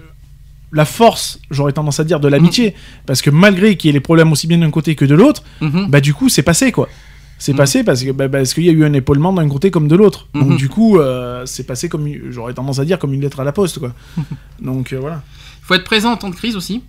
la 0.72 0.84
force, 0.84 1.38
j'aurais 1.50 1.72
tendance 1.72 2.00
à 2.00 2.04
dire, 2.04 2.20
de 2.20 2.28
l'amitié, 2.28 2.74
parce 3.06 3.22
que 3.22 3.30
malgré 3.30 3.76
qu'il 3.76 3.88
y 3.88 3.90
ait 3.90 3.92
les 3.92 4.00
problèmes 4.00 4.32
aussi 4.32 4.46
bien 4.46 4.58
d'un 4.58 4.70
côté 4.70 4.94
que 4.94 5.04
de 5.04 5.14
l'autre, 5.14 5.42
Mhm. 5.60 5.86
bah 5.88 6.00
du 6.00 6.12
coup 6.12 6.28
c'est 6.28 6.42
passé 6.42 6.72
quoi. 6.72 6.88
C'est 7.38 7.52
Mhm. 7.52 7.58
passé 7.58 7.84
parce 7.84 8.02
que 8.02 8.10
bah, 8.12 8.28
parce 8.28 8.52
qu'il 8.54 8.64
y 8.64 8.68
a 8.68 8.72
eu 8.72 8.84
un 8.84 8.92
épaulement 8.92 9.32
d'un 9.32 9.48
côté 9.48 9.70
comme 9.70 9.88
de 9.88 9.96
l'autre. 9.96 10.26
Donc 10.34 10.56
du 10.56 10.68
coup 10.68 10.98
euh, 10.98 11.44
c'est 11.46 11.64
passé 11.66 11.88
comme 11.88 12.08
j'aurais 12.30 12.54
tendance 12.54 12.78
à 12.78 12.84
dire 12.84 12.98
comme 12.98 13.12
une 13.14 13.20
lettre 13.20 13.40
à 13.40 13.44
la 13.44 13.52
poste 13.52 13.78
quoi. 13.78 13.94
Donc 14.60 14.92
euh, 14.92 14.98
voilà. 14.98 15.22
faut 15.62 15.74
être 15.74 15.84
présent 15.84 16.12
en 16.12 16.16
temps 16.16 16.30
de 16.30 16.34
crise 16.34 16.56
aussi. 16.56 16.82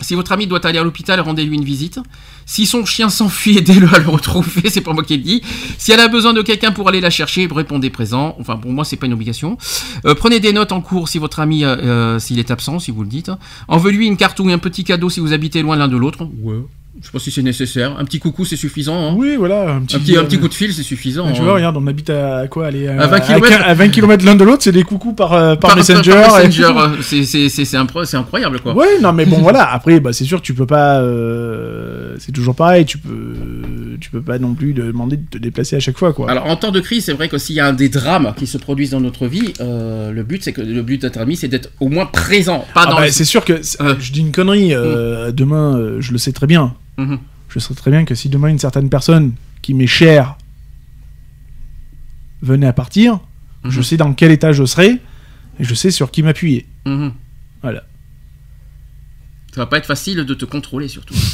Si 0.00 0.14
votre 0.14 0.32
ami 0.32 0.46
doit 0.46 0.64
aller 0.66 0.78
à 0.78 0.84
l'hôpital, 0.84 1.20
rendez-lui 1.20 1.56
une 1.56 1.64
visite. 1.64 1.98
Si 2.46 2.66
son 2.66 2.84
chien 2.84 3.08
s'enfuit, 3.08 3.58
aidez-le 3.58 3.88
à 3.92 3.98
le 3.98 4.08
retrouver, 4.08 4.70
c'est 4.70 4.80
pas 4.80 4.92
moi 4.92 5.02
qui 5.02 5.16
le 5.16 5.22
dis. 5.22 5.42
Si 5.76 5.92
elle 5.92 6.00
a 6.00 6.08
besoin 6.08 6.32
de 6.32 6.42
quelqu'un 6.42 6.72
pour 6.72 6.88
aller 6.88 7.00
la 7.00 7.10
chercher, 7.10 7.48
répondez 7.50 7.90
présent. 7.90 8.36
Enfin, 8.40 8.56
pour 8.56 8.72
moi, 8.72 8.84
c'est 8.84 8.96
pas 8.96 9.06
une 9.06 9.12
obligation. 9.12 9.58
Euh, 10.04 10.14
prenez 10.14 10.40
des 10.40 10.52
notes 10.52 10.72
en 10.72 10.80
cours 10.80 11.08
si 11.08 11.18
votre 11.18 11.40
ami, 11.40 11.64
euh, 11.64 11.76
euh, 11.76 12.18
s'il 12.18 12.38
est 12.38 12.50
absent, 12.50 12.78
si 12.78 12.90
vous 12.90 13.02
le 13.02 13.08
dites. 13.08 13.30
Envoyez-lui 13.68 14.06
une 14.06 14.16
carte 14.16 14.38
ou 14.40 14.48
un 14.48 14.58
petit 14.58 14.84
cadeau 14.84 15.10
si 15.10 15.20
vous 15.20 15.32
habitez 15.32 15.62
loin 15.62 15.76
l'un 15.76 15.88
de 15.88 15.96
l'autre. 15.96 16.28
Ouais. 16.40 16.62
Je 17.00 17.06
sais 17.06 17.12
pas 17.12 17.18
si 17.20 17.30
c'est 17.30 17.42
nécessaire. 17.42 17.96
Un 17.98 18.04
petit 18.04 18.18
coucou, 18.18 18.44
c'est 18.44 18.56
suffisant. 18.56 19.10
hein. 19.10 19.14
Oui 19.16 19.36
voilà 19.36 19.70
un 19.74 19.80
petit, 19.82 19.96
Un 19.96 19.98
petit, 20.00 20.16
un 20.16 20.24
petit 20.24 20.36
euh, 20.36 20.40
coup 20.40 20.48
de 20.48 20.54
fil, 20.54 20.72
c'est 20.72 20.82
suffisant. 20.82 21.30
Tu 21.32 21.40
hein. 21.40 21.44
vois, 21.44 21.54
regarde, 21.54 21.76
on 21.76 21.86
habite 21.86 22.10
à 22.10 22.46
quoi 22.48 22.66
Allez, 22.66 22.88
À 22.88 23.06
20 23.06 23.16
à, 23.16 23.20
kilomètres. 23.20 23.62
à 23.64 23.74
20 23.74 23.88
km 23.90 24.24
l'un 24.24 24.34
de 24.34 24.42
l'autre, 24.44 24.62
c'est 24.64 24.72
des 24.72 24.82
coucous 24.82 25.12
par, 25.14 25.32
euh, 25.32 25.54
par, 25.54 25.76
Messenger. 25.76 26.10
par 26.10 26.38
Messenger, 26.38 26.64
euh, 26.76 26.96
c'est- 27.02 28.14
incroyable, 28.16 28.60
quoi. 28.60 28.74
Ouais, 28.74 28.98
non, 29.00 29.12
mais 29.12 29.26
bon, 29.26 29.38
voilà. 29.42 29.72
Après, 29.72 30.00
bah, 30.00 30.12
c'est 30.12 30.24
sûr 30.24 30.42
tu 30.42 30.54
peux 30.54 30.66
pas. 30.66 31.00
euh, 31.00 32.16
c'est 32.18 32.32
toujours 32.32 32.54
pareil. 32.56 32.84
Tu 32.84 32.98
peux, 32.98 33.34
tu 34.00 34.10
peux 34.10 34.22
pas 34.22 34.38
non 34.38 34.54
plus 34.54 34.72
demander 34.74 35.16
de 35.18 35.26
te 35.30 35.38
déplacer 35.38 35.76
à 35.76 35.80
chaque 35.80 35.98
fois, 35.98 36.12
quoi. 36.12 36.30
Alors 36.30 36.46
en 36.46 36.56
temps 36.56 36.72
de 36.72 36.80
crise, 36.80 37.04
c'est 37.04 37.12
vrai 37.12 37.28
que 37.28 37.38
s'il 37.38 37.54
y 37.56 37.60
a 37.60 37.66
un 37.66 37.72
des 37.72 37.88
drames 37.88 38.34
qui 38.36 38.46
se 38.46 38.58
produisent 38.58 38.90
dans 38.90 39.00
notre 39.00 39.26
vie, 39.26 39.52
euh, 39.60 40.10
le 40.12 40.22
but 40.24 40.42
c'est 40.42 40.52
que 40.52 40.60
le 40.62 40.82
but 40.82 41.00
d'être 41.02 41.18
ami, 41.18 41.36
c'est 41.36 41.48
d'être 41.48 41.70
au 41.80 41.88
moins 41.88 42.06
présent, 42.06 42.64
pas 42.74 42.82
Ah 42.86 42.90
dans 42.90 42.96
bah, 42.96 43.10
c'est 43.10 43.24
sûr 43.24 43.44
que 43.44 43.52
Euh. 43.80 43.94
je 44.00 44.12
dis 44.12 44.20
une 44.20 44.32
connerie. 44.32 44.74
euh, 44.74 45.30
Demain, 45.32 45.76
euh, 45.78 45.96
je 46.00 46.12
le 46.12 46.18
sais 46.18 46.32
très 46.32 46.46
bien. 46.46 46.74
Mhm. 46.98 47.18
Je 47.48 47.58
sais 47.58 47.72
très 47.74 47.90
bien 47.90 48.04
que 48.04 48.14
si 48.14 48.28
demain 48.28 48.48
une 48.48 48.58
certaine 48.58 48.90
personne 48.90 49.32
qui 49.62 49.72
m'est 49.72 49.86
chère 49.86 50.36
venait 52.42 52.66
à 52.66 52.72
partir, 52.72 53.20
Mhm. 53.64 53.70
je 53.70 53.82
sais 53.82 53.96
dans 53.96 54.12
quel 54.12 54.30
état 54.30 54.52
je 54.52 54.64
serai 54.64 54.90
et 55.58 55.64
je 55.64 55.74
sais 55.74 55.90
sur 55.90 56.10
qui 56.10 56.22
m'appuyer. 56.22 56.66
Mhm. 56.86 57.12
Voilà. 57.62 57.82
Ça 59.54 59.62
va 59.62 59.66
pas 59.66 59.78
être 59.78 59.86
facile 59.86 60.24
de 60.24 60.34
te 60.34 60.44
contrôler 60.44 60.88
surtout. 60.88 61.14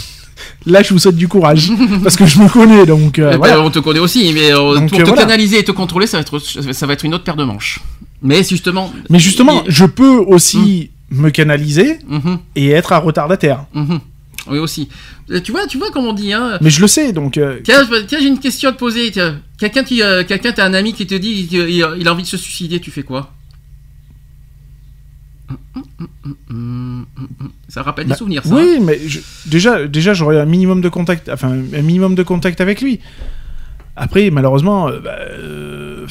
Là, 0.67 0.83
je 0.83 0.93
vous 0.95 0.99
souhaite 0.99 1.17
du 1.17 1.29
courage 1.29 1.71
parce 2.03 2.17
que 2.17 2.27
je 2.27 2.39
me 2.39 2.49
connais, 2.49 2.87
donc 2.87 3.19
euh, 3.19 3.33
ben, 3.33 3.37
voilà. 3.39 3.61
on 3.61 3.71
te 3.71 3.79
connaît 3.81 3.99
aussi, 4.01 4.33
mais 4.33 4.53
euh, 4.53 4.75
Donc, 4.77 4.91
pour 4.91 4.99
euh, 4.99 5.03
te 5.03 5.09
voilà. 5.09 5.23
canaliser 5.23 5.59
et 5.59 5.65
te 5.65 5.73
contrôler, 5.73 6.07
ça 6.07 6.17
va 6.19 6.23
être 6.23 6.39
ça 6.39 6.87
va 6.87 6.93
être 6.95 7.05
une 7.05 7.15
autre 7.15 7.25
paire 7.25 7.37
de 7.37 7.45
manches. 7.45 7.81
Mais 8.23 8.43
justement. 8.43 8.93
Mais 9.11 9.19
justement, 9.19 9.63
je 9.69 9.85
peux 9.85 10.17
aussi 10.17 10.91
me 11.11 11.29
canaliser 11.31 11.99
et 12.57 12.71
être 12.71 12.93
un 12.93 12.99
retardataire. 12.99 13.67
Oui, 14.47 14.59
aussi. 14.59 14.89
Euh, 15.31 15.41
Tu 15.41 15.53
vois, 15.53 15.67
tu 15.67 15.79
vois 15.79 15.91
comment 15.91 16.11
on 16.11 16.13
dit, 16.13 16.33
hein. 16.33 16.59
Mais 16.61 16.71
je 16.71 16.81
le 16.81 16.87
sais, 16.87 17.13
donc. 17.13 17.39
euh, 17.39 17.61
Tiens, 17.65 17.83
je- 17.91 18.03
tiens, 18.03 18.19
j'ai 18.21 18.29
une 18.29 18.39
question 18.41 18.69
à 18.69 18.73
te 18.73 18.79
poser. 18.79 19.11
Quelqu'un 19.59 19.85
qui, 19.85 20.03
euh, 20.03 20.23
quelqu'un, 20.25 20.53
t'as 20.53 20.67
un 20.67 20.75
ami 20.75 20.93
qui 20.93 21.07
te 21.07 21.15
dit 21.15 21.47
qu'il 21.47 21.61
il 21.71 22.09
a 22.09 22.13
envie 22.13 22.23
de 22.25 22.29
se 22.29 22.37
suicider, 22.37 22.79
tu 22.81 22.91
fais 22.91 23.03
quoi? 23.05 23.33
Ça 27.69 27.83
rappelle 27.83 28.05
des 28.07 28.11
bah, 28.11 28.17
souvenirs, 28.17 28.45
ça. 28.45 28.55
Oui, 28.55 28.77
hein 28.79 28.83
mais 28.83 28.99
je- 29.07 29.21
déjà, 29.47 29.87
déjà 29.87 30.15
j'aurais 30.15 30.39
un 30.39 30.45
minimum 30.45 30.81
de 30.81 30.89
contact, 30.89 31.29
enfin 31.29 31.51
un 31.53 31.83
minimum 31.83 32.15
de 32.15 32.23
contact 32.23 32.61
avec 32.61 32.81
lui. 32.81 33.01
Après, 33.97 34.31
malheureusement, 34.31 34.89
euh, 34.89 35.01
bah, 35.01 35.17
euh, 35.21 36.07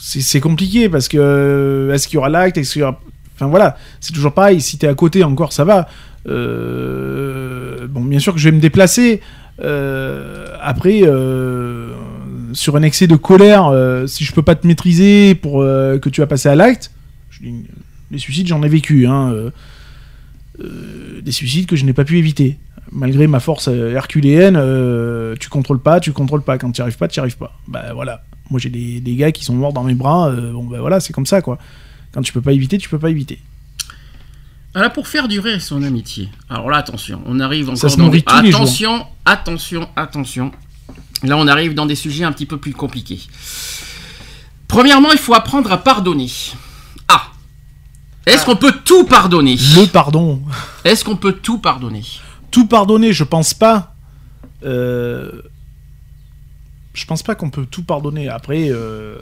c'est 0.00 0.20
c'est 0.20 0.40
compliqué 0.40 0.88
parce 0.88 1.08
que 1.08 1.90
est-ce 1.92 2.08
qu'il 2.08 2.16
y 2.16 2.18
aura 2.18 2.28
l'acte, 2.28 2.56
est-ce 2.58 2.72
qu'il 2.74 2.80
y 2.80 2.82
aura, 2.82 3.00
enfin 3.34 3.46
voilà, 3.46 3.76
c'est 4.00 4.12
toujours 4.12 4.32
pareil. 4.34 4.60
Si 4.60 4.78
t'es 4.78 4.86
à 4.88 4.94
côté 4.94 5.22
encore, 5.24 5.52
ça 5.52 5.64
va. 5.64 5.88
Euh, 6.26 7.86
bon, 7.88 8.04
bien 8.04 8.18
sûr 8.18 8.32
que 8.32 8.38
je 8.38 8.48
vais 8.48 8.54
me 8.54 8.60
déplacer. 8.60 9.20
Euh, 9.60 10.56
après, 10.60 11.00
euh, 11.02 11.92
sur 12.52 12.76
un 12.76 12.82
excès 12.82 13.06
de 13.06 13.16
colère, 13.16 13.72
si 14.06 14.24
je 14.24 14.32
peux 14.32 14.42
pas 14.42 14.54
te 14.54 14.66
maîtriser 14.66 15.34
pour 15.34 15.60
que 15.60 16.08
tu 16.08 16.20
vas 16.20 16.26
passer 16.26 16.48
à 16.48 16.54
l'acte, 16.54 16.90
les 18.10 18.18
suicides, 18.18 18.48
j'en 18.48 18.62
ai 18.62 18.68
vécu. 18.68 19.06
Hein, 19.06 19.34
des 21.22 21.32
suicides 21.32 21.66
que 21.66 21.76
je 21.76 21.84
n'ai 21.84 21.92
pas 21.92 22.04
pu 22.04 22.18
éviter. 22.18 22.58
Malgré 22.90 23.26
ma 23.26 23.38
force 23.38 23.68
herculéenne, 23.68 24.60
tu 25.38 25.48
contrôles 25.48 25.80
pas, 25.80 26.00
tu 26.00 26.12
contrôles 26.12 26.42
pas. 26.42 26.58
Quand 26.58 26.72
tu 26.72 26.80
arrives 26.80 26.96
pas, 26.96 27.08
tu 27.08 27.20
arrives 27.20 27.36
pas. 27.36 27.58
Bah 27.68 27.92
voilà. 27.94 28.22
Moi 28.50 28.58
j'ai 28.58 28.70
des, 28.70 29.14
gars 29.14 29.30
qui 29.30 29.44
sont 29.44 29.54
morts 29.54 29.74
dans 29.74 29.84
mes 29.84 29.94
bras. 29.94 30.30
bon 30.30 30.64
bah 30.64 30.78
voilà, 30.80 31.00
c'est 31.00 31.12
comme 31.12 31.26
ça 31.26 31.42
quoi. 31.42 31.58
Quand 32.12 32.22
tu 32.22 32.32
peux 32.32 32.40
pas 32.40 32.52
éviter, 32.52 32.78
tu 32.78 32.88
peux 32.88 32.98
pas 32.98 33.10
éviter. 33.10 33.38
Alors 34.78 34.92
pour 34.92 35.08
faire 35.08 35.26
durer 35.26 35.58
son 35.58 35.82
amitié. 35.82 36.28
Alors 36.48 36.70
là, 36.70 36.76
attention, 36.78 37.20
on 37.26 37.40
arrive 37.40 37.66
encore 37.68 37.78
Ça 37.80 37.88
se 37.88 37.96
dans 37.96 38.04
nourrit 38.04 38.18
des... 38.18 38.24
tous 38.24 38.40
les 38.42 38.52
jours. 38.52 38.60
attention, 38.60 39.06
attention, 39.24 39.88
attention. 39.96 40.52
Là, 41.24 41.36
on 41.36 41.48
arrive 41.48 41.74
dans 41.74 41.84
des 41.86 41.96
sujets 41.96 42.22
un 42.22 42.30
petit 42.30 42.46
peu 42.46 42.58
plus 42.58 42.72
compliqués. 42.74 43.20
Premièrement, 44.68 45.10
il 45.10 45.18
faut 45.18 45.34
apprendre 45.34 45.72
à 45.72 45.78
pardonner. 45.78 46.30
Ah. 47.08 47.22
Est-ce 48.24 48.44
qu'on 48.44 48.54
peut 48.54 48.72
tout 48.84 49.04
pardonner? 49.04 49.56
Le 49.56 49.86
pardon. 49.86 50.42
Est-ce 50.84 51.04
qu'on 51.04 51.16
peut 51.16 51.32
tout 51.32 51.58
pardonner? 51.58 52.04
Tout 52.52 52.66
pardonner, 52.68 53.12
je 53.12 53.24
pense 53.24 53.54
pas. 53.54 53.94
Euh, 54.64 55.42
Je 56.94 57.04
pense 57.04 57.22
pas 57.22 57.34
qu'on 57.34 57.50
peut 57.50 57.66
tout 57.66 57.82
pardonner. 57.84 58.28
Après, 58.28 58.68
euh, 58.70 59.18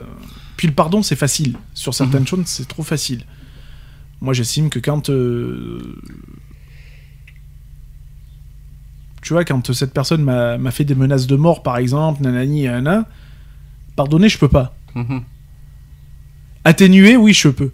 puis 0.55 0.67
le 0.67 0.73
pardon, 0.73 1.01
c'est 1.03 1.15
facile. 1.15 1.55
Sur 1.73 1.93
certaines 1.93 2.21
Mhm. 2.21 2.27
choses, 2.27 2.43
c'est 2.45 2.67
trop 2.67 2.83
facile. 2.83 3.23
Moi, 4.21 4.33
j'estime 4.33 4.69
que 4.69 4.79
quand. 4.79 5.09
euh, 5.09 5.79
Tu 9.21 9.33
vois, 9.33 9.43
quand 9.43 9.73
cette 9.73 9.93
personne 9.93 10.23
m'a 10.23 10.71
fait 10.71 10.85
des 10.85 10.95
menaces 10.95 11.27
de 11.27 11.35
mort, 11.35 11.61
par 11.61 11.77
exemple, 11.77 12.21
nanani, 12.23 12.63
nanana, 12.63 13.05
pardonner, 13.95 14.29
je 14.29 14.37
peux 14.37 14.47
pas. 14.47 14.73
Mhm. 14.95 15.21
Atténuer, 16.63 17.17
oui, 17.17 17.33
je 17.33 17.49
peux. 17.49 17.71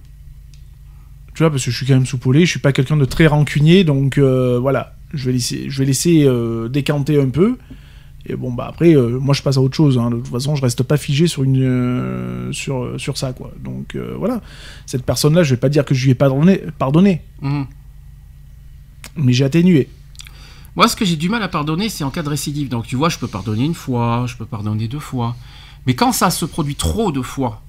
Tu 1.36 1.44
vois, 1.44 1.52
parce 1.52 1.64
que 1.66 1.72
je 1.72 1.76
suis 1.78 1.86
quand 1.86 1.94
même 1.94 2.06
soupolé, 2.06 2.46
je 2.46 2.52
suis 2.52 2.60
pas 2.60 2.72
quelqu'un 2.74 2.98
de 2.98 3.06
très 3.06 3.28
rancunier, 3.28 3.84
donc 3.84 4.18
euh, 4.18 4.58
voilà, 4.60 4.96
je 5.14 5.26
vais 5.26 5.34
laisser, 5.34 5.70
je 5.70 5.80
vais 5.80 5.86
laisser 5.86 6.24
euh, 6.26 6.70
décanter 6.70 7.20
un 7.22 7.30
peu. 7.30 7.58
Et 8.26 8.35
bon, 8.35 8.53
bah 8.53 8.68
après, 8.69 8.95
euh, 8.95 9.19
moi 9.19 9.34
je 9.34 9.42
passe 9.42 9.58
à 9.58 9.61
autre 9.61 9.76
chose. 9.76 9.98
hein. 9.98 10.10
De 10.10 10.16
toute 10.18 10.27
façon, 10.30 10.56
je 10.56 10.61
reste 10.61 10.84
pas 10.84 10.95
figé 10.98 11.27
sur, 11.27 11.43
une, 11.43 11.61
euh, 11.61 12.52
sur, 12.53 12.93
sur 12.98 13.18
ça, 13.18 13.34
quoi. 13.34 13.52
Donc 13.61 13.95
euh, 13.95 14.16
voilà, 14.18 14.42
cette 14.85 15.03
personne-là, 15.06 15.43
je 15.43 15.52
vais 15.56 15.60
pas 15.60 15.69
dire 15.69 15.84
que 15.84 15.93
je 15.93 16.06
lui 16.06 16.11
ai 16.11 16.16
pardonné, 16.16 16.61
pardonné 16.80 17.22
Mhm. 17.42 17.66
mais 19.18 19.34
j'ai 19.34 19.43
atténué. 19.45 19.90
Moi, 20.76 20.88
ce 20.88 20.95
que 20.95 21.06
j'ai 21.06 21.18
du 21.18 21.30
mal 21.30 21.43
à 21.43 21.48
pardonner, 21.50 21.88
c'est 21.90 22.03
en 22.03 22.10
cas 22.10 22.24
de 22.24 22.30
récidive. 22.30 22.68
Donc, 22.69 22.88
tu 22.88 22.95
vois, 22.95 23.10
je 23.10 23.19
peux 23.19 23.27
pardonner 23.27 23.64
une 23.66 23.76
fois, 23.76 24.26
je 24.27 24.35
peux 24.35 24.45
pardonner 24.45 24.88
deux 24.88 25.00
fois. 25.00 25.35
Mais 25.85 25.93
quand 25.93 26.11
ça 26.14 26.30
se 26.32 26.45
produit 26.45 26.76
trop 26.76 27.11
de 27.11 27.22
fois, 27.22 27.61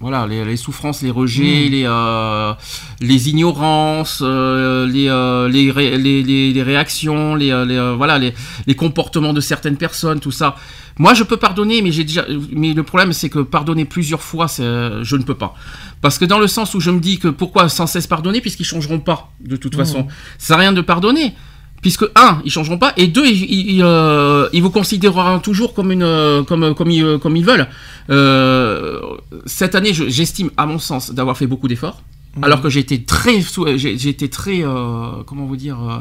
voilà, 0.00 0.26
les, 0.26 0.44
les 0.44 0.56
souffrances, 0.56 1.02
les 1.02 1.10
rejets, 1.10 1.68
les, 1.68 1.84
euh, 1.86 2.54
les 3.00 3.28
ignorances, 3.28 4.20
euh, 4.22 4.86
les, 4.86 5.08
euh, 5.08 5.48
les, 5.48 5.70
ré- 5.70 5.98
les, 5.98 6.22
les- 6.22 6.62
réactions, 6.62 7.34
les, 7.34 7.50
les, 7.66 7.94
voilà, 7.96 8.18
les, 8.18 8.32
les 8.66 8.74
comportements 8.74 9.32
de 9.34 9.40
certaines 9.40 9.76
personnes, 9.76 10.18
tout 10.20 10.30
ça. 10.32 10.56
Moi, 10.98 11.14
je 11.14 11.22
peux 11.22 11.36
pardonner, 11.36 11.82
mais 11.82 11.92
j'ai 11.92 12.04
déjà, 12.04 12.24
mais 12.52 12.72
le 12.74 12.82
problème, 12.82 13.12
c'est 13.12 13.28
que 13.30 13.38
pardonner 13.40 13.84
plusieurs 13.84 14.22
fois, 14.22 14.48
c'est, 14.48 14.62
je 15.02 15.16
ne 15.16 15.22
peux 15.22 15.34
pas. 15.34 15.54
Parce 16.02 16.18
que 16.18 16.24
dans 16.24 16.38
le 16.38 16.46
sens 16.46 16.74
où 16.74 16.80
je 16.80 16.90
me 16.90 17.00
dis 17.00 17.18
que 17.18 17.28
pourquoi 17.28 17.68
sans 17.68 17.86
cesse 17.86 18.06
pardonner, 18.06 18.40
puisqu'ils 18.40 18.64
changeront 18.64 19.00
pas, 19.00 19.30
de 19.40 19.56
toute 19.56 19.74
façon. 19.76 20.06
Ça 20.38 20.46
sert 20.48 20.56
à 20.56 20.60
rien 20.60 20.72
de 20.72 20.80
pardonner. 20.80 21.34
Puisque 21.82 22.04
un, 22.14 22.42
ils 22.44 22.50
changeront 22.50 22.76
pas, 22.78 22.92
et 22.98 23.06
deux, 23.06 23.26
ils, 23.26 23.80
euh, 23.82 24.48
ils 24.52 24.62
vous 24.62 24.68
considéreront 24.70 25.38
toujours 25.38 25.72
comme 25.72 25.90
une, 25.92 26.02
euh, 26.02 26.42
comme, 26.42 26.74
comme 26.74 26.90
ils, 26.90 27.02
euh, 27.02 27.18
comme 27.18 27.36
ils 27.36 27.44
veulent. 27.44 27.68
Euh, 28.10 29.00
cette 29.46 29.74
année, 29.74 29.94
je- 29.94 30.08
j'estime, 30.08 30.50
à 30.58 30.66
mon 30.66 30.78
sens, 30.78 31.12
d'avoir 31.12 31.36
fait 31.38 31.46
beaucoup 31.46 31.68
d'efforts, 31.68 32.02
alors 32.42 32.60
que 32.60 32.68
j'ai 32.68 32.80
été 32.80 33.02
très, 33.02 33.40
j'ai 33.76 34.08
été 34.08 34.28
très, 34.28 34.62
euh, 34.62 35.22
comment 35.26 35.46
vous 35.46 35.56
dire, 35.56 35.78
euh, 35.80 35.96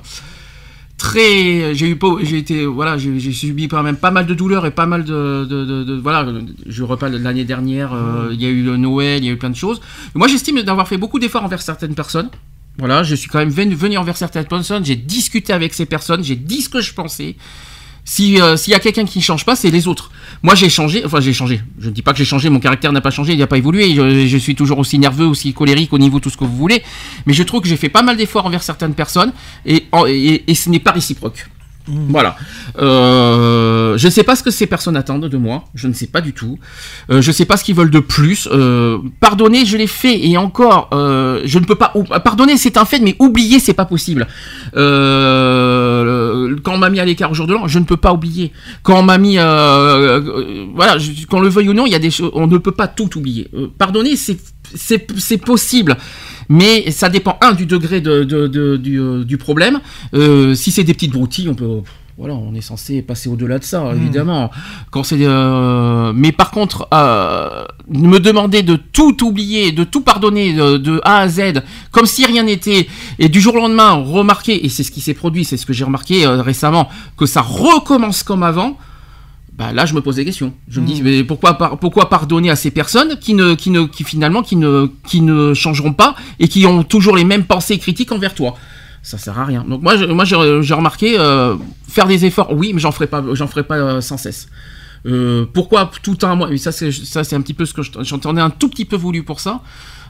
très, 0.97 1.73
j'ai 1.73 1.87
eu, 1.87 1.97
j'ai 2.23 2.37
été, 2.37 2.65
voilà, 2.65 2.97
j'ai 2.97 3.31
subi 3.31 3.67
quand 3.69 3.81
même 3.81 3.95
pas 3.95 4.11
mal 4.11 4.25
de 4.25 4.33
douleurs 4.33 4.65
et 4.65 4.71
pas 4.71 4.85
mal 4.85 5.05
de, 5.05 5.45
de, 5.49 5.63
de- 5.65 5.83
de- 5.85 5.95
voilà, 5.99 6.27
je 6.65 6.83
reparle 6.83 7.13
de 7.13 7.17
l'année 7.19 7.45
dernière, 7.45 7.93
euh, 7.93 8.29
il 8.33 8.41
y 8.41 8.45
a 8.45 8.49
eu 8.49 8.63
le 8.63 8.75
Noël, 8.75 9.23
il 9.23 9.27
y 9.27 9.29
a 9.29 9.31
eu 9.31 9.37
plein 9.37 9.49
de 9.49 9.55
choses. 9.55 9.79
Moi, 10.13 10.27
j'estime 10.27 10.61
d'avoir 10.61 10.87
fait 10.89 10.97
beaucoup 10.97 11.19
d'efforts 11.19 11.43
envers 11.45 11.61
certaines 11.61 11.95
personnes. 11.95 12.29
Voilà, 12.79 13.03
je 13.03 13.13
suis 13.13 13.29
quand 13.29 13.39
même 13.39 13.49
venu, 13.49 13.97
envers 13.97 14.15
certaines 14.15 14.45
personnes, 14.45 14.85
j'ai 14.85 14.95
discuté 14.95 15.51
avec 15.51 15.73
ces 15.73 15.85
personnes, 15.85 16.23
j'ai 16.23 16.37
dit 16.37 16.61
ce 16.61 16.69
que 16.69 16.79
je 16.79 16.93
pensais. 16.93 17.35
Euh, 18.21 18.57
s'il 18.57 18.71
y 18.71 18.73
a 18.73 18.79
quelqu'un 18.79 19.05
qui 19.05 19.19
ne 19.19 19.23
change 19.23 19.45
pas, 19.45 19.57
c'est 19.57 19.69
les 19.69 19.87
autres. 19.87 20.11
Moi, 20.41 20.55
j'ai 20.55 20.69
changé, 20.69 21.03
enfin 21.05 21.19
j'ai 21.19 21.33
changé. 21.33 21.61
Je 21.77 21.89
ne 21.89 21.93
dis 21.93 22.01
pas 22.01 22.13
que 22.13 22.17
j'ai 22.17 22.25
changé, 22.25 22.49
mon 22.49 22.59
caractère 22.59 22.93
n'a 22.93 23.01
pas 23.01 23.11
changé, 23.11 23.33
il 23.33 23.39
n'a 23.39 23.47
pas 23.47 23.57
évolué. 23.57 23.93
Je, 24.27 24.37
suis 24.37 24.55
toujours 24.55 24.79
aussi 24.79 24.97
nerveux, 24.97 25.25
aussi 25.25 25.53
colérique 25.53 25.91
au 25.91 25.99
niveau 25.99 26.21
tout 26.21 26.29
ce 26.29 26.37
que 26.37 26.45
vous 26.45 26.55
voulez. 26.55 26.81
Mais 27.25 27.33
je 27.33 27.43
trouve 27.43 27.61
que 27.61 27.67
j'ai 27.67 27.77
fait 27.77 27.89
pas 27.89 28.01
mal 28.01 28.15
d'efforts 28.15 28.45
envers 28.45 28.63
certaines 28.63 28.93
personnes 28.93 29.33
et 29.65 29.83
ce 29.91 30.69
n'est 30.69 30.79
pas 30.79 30.91
réciproque. 30.91 31.45
Voilà. 31.89 32.35
Euh, 32.77 33.97
je 33.97 34.07
ne 34.07 34.11
sais 34.11 34.23
pas 34.23 34.35
ce 34.35 34.43
que 34.43 34.51
ces 34.51 34.67
personnes 34.67 34.95
attendent 34.95 35.25
de 35.25 35.37
moi. 35.37 35.65
Je 35.73 35.87
ne 35.87 35.93
sais 35.93 36.07
pas 36.07 36.21
du 36.21 36.33
tout. 36.33 36.59
Euh, 37.09 37.21
je 37.21 37.29
ne 37.29 37.33
sais 37.33 37.45
pas 37.45 37.57
ce 37.57 37.63
qu'ils 37.63 37.75
veulent 37.75 37.89
de 37.89 37.99
plus. 37.99 38.47
Euh, 38.51 38.99
pardonner, 39.19 39.65
je 39.65 39.75
l'ai 39.77 39.87
fait 39.87 40.25
et 40.25 40.37
encore, 40.37 40.89
euh, 40.93 41.41
je 41.45 41.59
ne 41.59 41.65
peux 41.65 41.75
pas. 41.75 41.93
Pardonner, 42.23 42.57
c'est 42.57 42.77
un 42.77 42.85
fait, 42.85 42.99
mais 42.99 43.15
oublier, 43.19 43.59
c'est 43.59 43.73
pas 43.73 43.85
possible. 43.85 44.27
Quand 44.73 44.79
on 46.73 46.77
m'a 46.77 46.89
mis 46.89 46.99
à 46.99 47.05
l'écart 47.05 47.31
au 47.31 47.33
jour 47.33 47.47
de 47.47 47.53
l'an, 47.53 47.67
je 47.67 47.79
ne 47.79 47.85
peux 47.85 47.97
pas 47.97 48.13
oublier. 48.13 48.51
Quand 48.83 48.99
on 48.99 49.03
m'a 49.03 49.17
mis, 49.17 49.37
voilà, 49.37 50.97
qu'on 51.29 51.39
le 51.39 51.49
veuille 51.49 51.69
ou 51.69 51.73
non, 51.73 51.85
il 51.85 51.91
y 51.91 51.95
a 51.95 51.99
des 51.99 52.11
choses, 52.11 52.31
on 52.33 52.47
ne 52.47 52.57
peut 52.57 52.71
pas 52.71 52.87
tout 52.87 53.17
oublier. 53.17 53.49
Pardonner, 53.77 54.15
c'est 54.15 55.37
possible. 55.37 55.97
Mais 56.49 56.89
ça 56.91 57.09
dépend, 57.09 57.37
un, 57.41 57.53
du 57.53 57.65
degré 57.67 58.01
de, 58.01 58.23
de- 58.23 58.47
de- 58.47 58.77
du, 58.77 58.99
euh, 58.99 59.23
du 59.23 59.37
problème. 59.37 59.79
Euh, 60.15 60.55
si 60.55 60.71
c'est 60.71 60.83
des 60.83 60.93
petites 60.93 61.11
broutilles, 61.13 61.47
on 61.49 61.55
peut. 61.55 61.81
Voilà, 62.17 62.33
on 62.33 62.53
est 62.53 62.59
censé 62.59 63.01
passer 63.01 63.29
au-delà 63.29 63.59
de 63.59 63.63
ça, 63.63 63.93
évidemment. 63.95 64.51
Quand 64.91 65.03
c'est, 65.03 65.15
euh, 65.21 66.11
mais 66.13 66.33
par 66.33 66.51
contre, 66.51 66.85
euh, 66.93 67.63
me 67.87 68.17
demander 68.17 68.61
de 68.61 68.75
tout 68.75 69.23
oublier, 69.25 69.71
de 69.71 69.85
tout 69.85 70.01
pardonner 70.01 70.51
de, 70.51 70.75
de 70.75 70.99
A 71.05 71.19
à 71.19 71.27
Z, 71.29 71.61
comme 71.91 72.05
si 72.05 72.25
rien 72.25 72.43
n'était, 72.43 72.89
et 73.19 73.29
du 73.29 73.39
jour 73.39 73.55
au 73.55 73.59
lendemain 73.59 73.91
remarquer, 73.93 74.65
et 74.65 74.69
c'est 74.69 74.83
ce 74.83 74.91
qui 74.91 74.99
s'est 74.99 75.13
produit, 75.13 75.45
c'est 75.45 75.55
ce 75.55 75.65
que 75.65 75.71
j'ai 75.71 75.85
remarqué 75.85 76.25
euh, 76.25 76.41
récemment, 76.41 76.89
que 77.15 77.25
ça 77.25 77.41
recommence 77.41 78.21
comme 78.23 78.43
avant. 78.43 78.77
Bah 79.59 79.73
là, 79.73 79.85
je 79.85 79.93
me 79.93 79.99
pose 80.01 80.15
des 80.15 80.23
questions. 80.23 80.53
Je 80.69 80.79
me 80.79 80.85
dis, 80.87 81.01
mais 81.03 81.23
pourquoi, 81.25 81.55
par- 81.55 81.77
pourquoi 81.77 82.07
pardonner 82.09 82.49
à 82.49 82.55
ces 82.55 82.71
personnes 82.71 83.19
qui 83.19 83.33
ne, 83.33 83.55
qui 83.55 83.69
ne, 83.71 83.83
qui 83.83 84.05
finalement, 84.05 84.41
qui 84.41 84.55
ne, 84.55 84.87
qui 85.05 85.19
ne 85.19 85.53
changeront 85.53 85.91
pas 85.91 86.15
et 86.39 86.47
qui 86.47 86.65
ont 86.65 86.81
toujours 86.83 87.15
les 87.17 87.25
mêmes 87.25 87.43
pensées 87.43 87.77
critiques 87.77 88.11
envers 88.13 88.33
toi? 88.33 88.55
Ça 89.03 89.17
sert 89.17 89.37
à 89.37 89.43
rien. 89.43 89.65
Donc 89.67 89.81
moi, 89.81 89.97
je- 89.97 90.05
moi, 90.05 90.23
j'ai 90.23 90.73
remarqué 90.73 91.19
euh, 91.19 91.55
faire 91.89 92.07
des 92.07 92.23
efforts, 92.25 92.53
oui, 92.53 92.71
mais 92.73 92.79
j'en 92.79 92.93
ferai 92.93 93.07
pas, 93.07 93.21
j'en 93.33 93.47
ferai 93.47 93.63
pas 93.63 93.75
euh, 93.75 93.99
sans 94.01 94.15
cesse. 94.17 94.47
Euh, 95.05 95.45
pourquoi 95.53 95.91
tout 96.03 96.17
un 96.23 96.35
mois? 96.35 96.47
Mais 96.49 96.57
ça, 96.57 96.71
c'est 96.71 96.91
ça, 96.93 97.25
c'est 97.25 97.35
un 97.35 97.41
petit 97.41 97.53
peu 97.53 97.65
ce 97.65 97.73
que 97.73 97.81
je- 97.81 97.91
j'entendais 98.01 98.41
un 98.41 98.49
tout 98.49 98.69
petit 98.69 98.85
peu 98.85 98.95
voulu 98.95 99.23
pour 99.23 99.41
ça. 99.41 99.61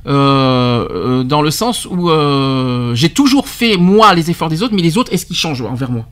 Euh, 0.07 1.23
dans 1.23 1.41
le 1.41 1.51
sens 1.51 1.85
où 1.89 2.09
euh, 2.09 2.93
j'ai 2.95 3.09
toujours 3.09 3.47
fait 3.47 3.77
moi 3.77 4.13
les 4.13 4.29
efforts 4.31 4.49
des 4.49 4.61
autres, 4.63 4.73
mais 4.75 4.81
les 4.81 4.97
autres, 4.97 5.11
est-ce 5.13 5.25
qu'ils 5.25 5.35
changent 5.35 5.61
envers 5.61 5.91
moi? 5.91 6.05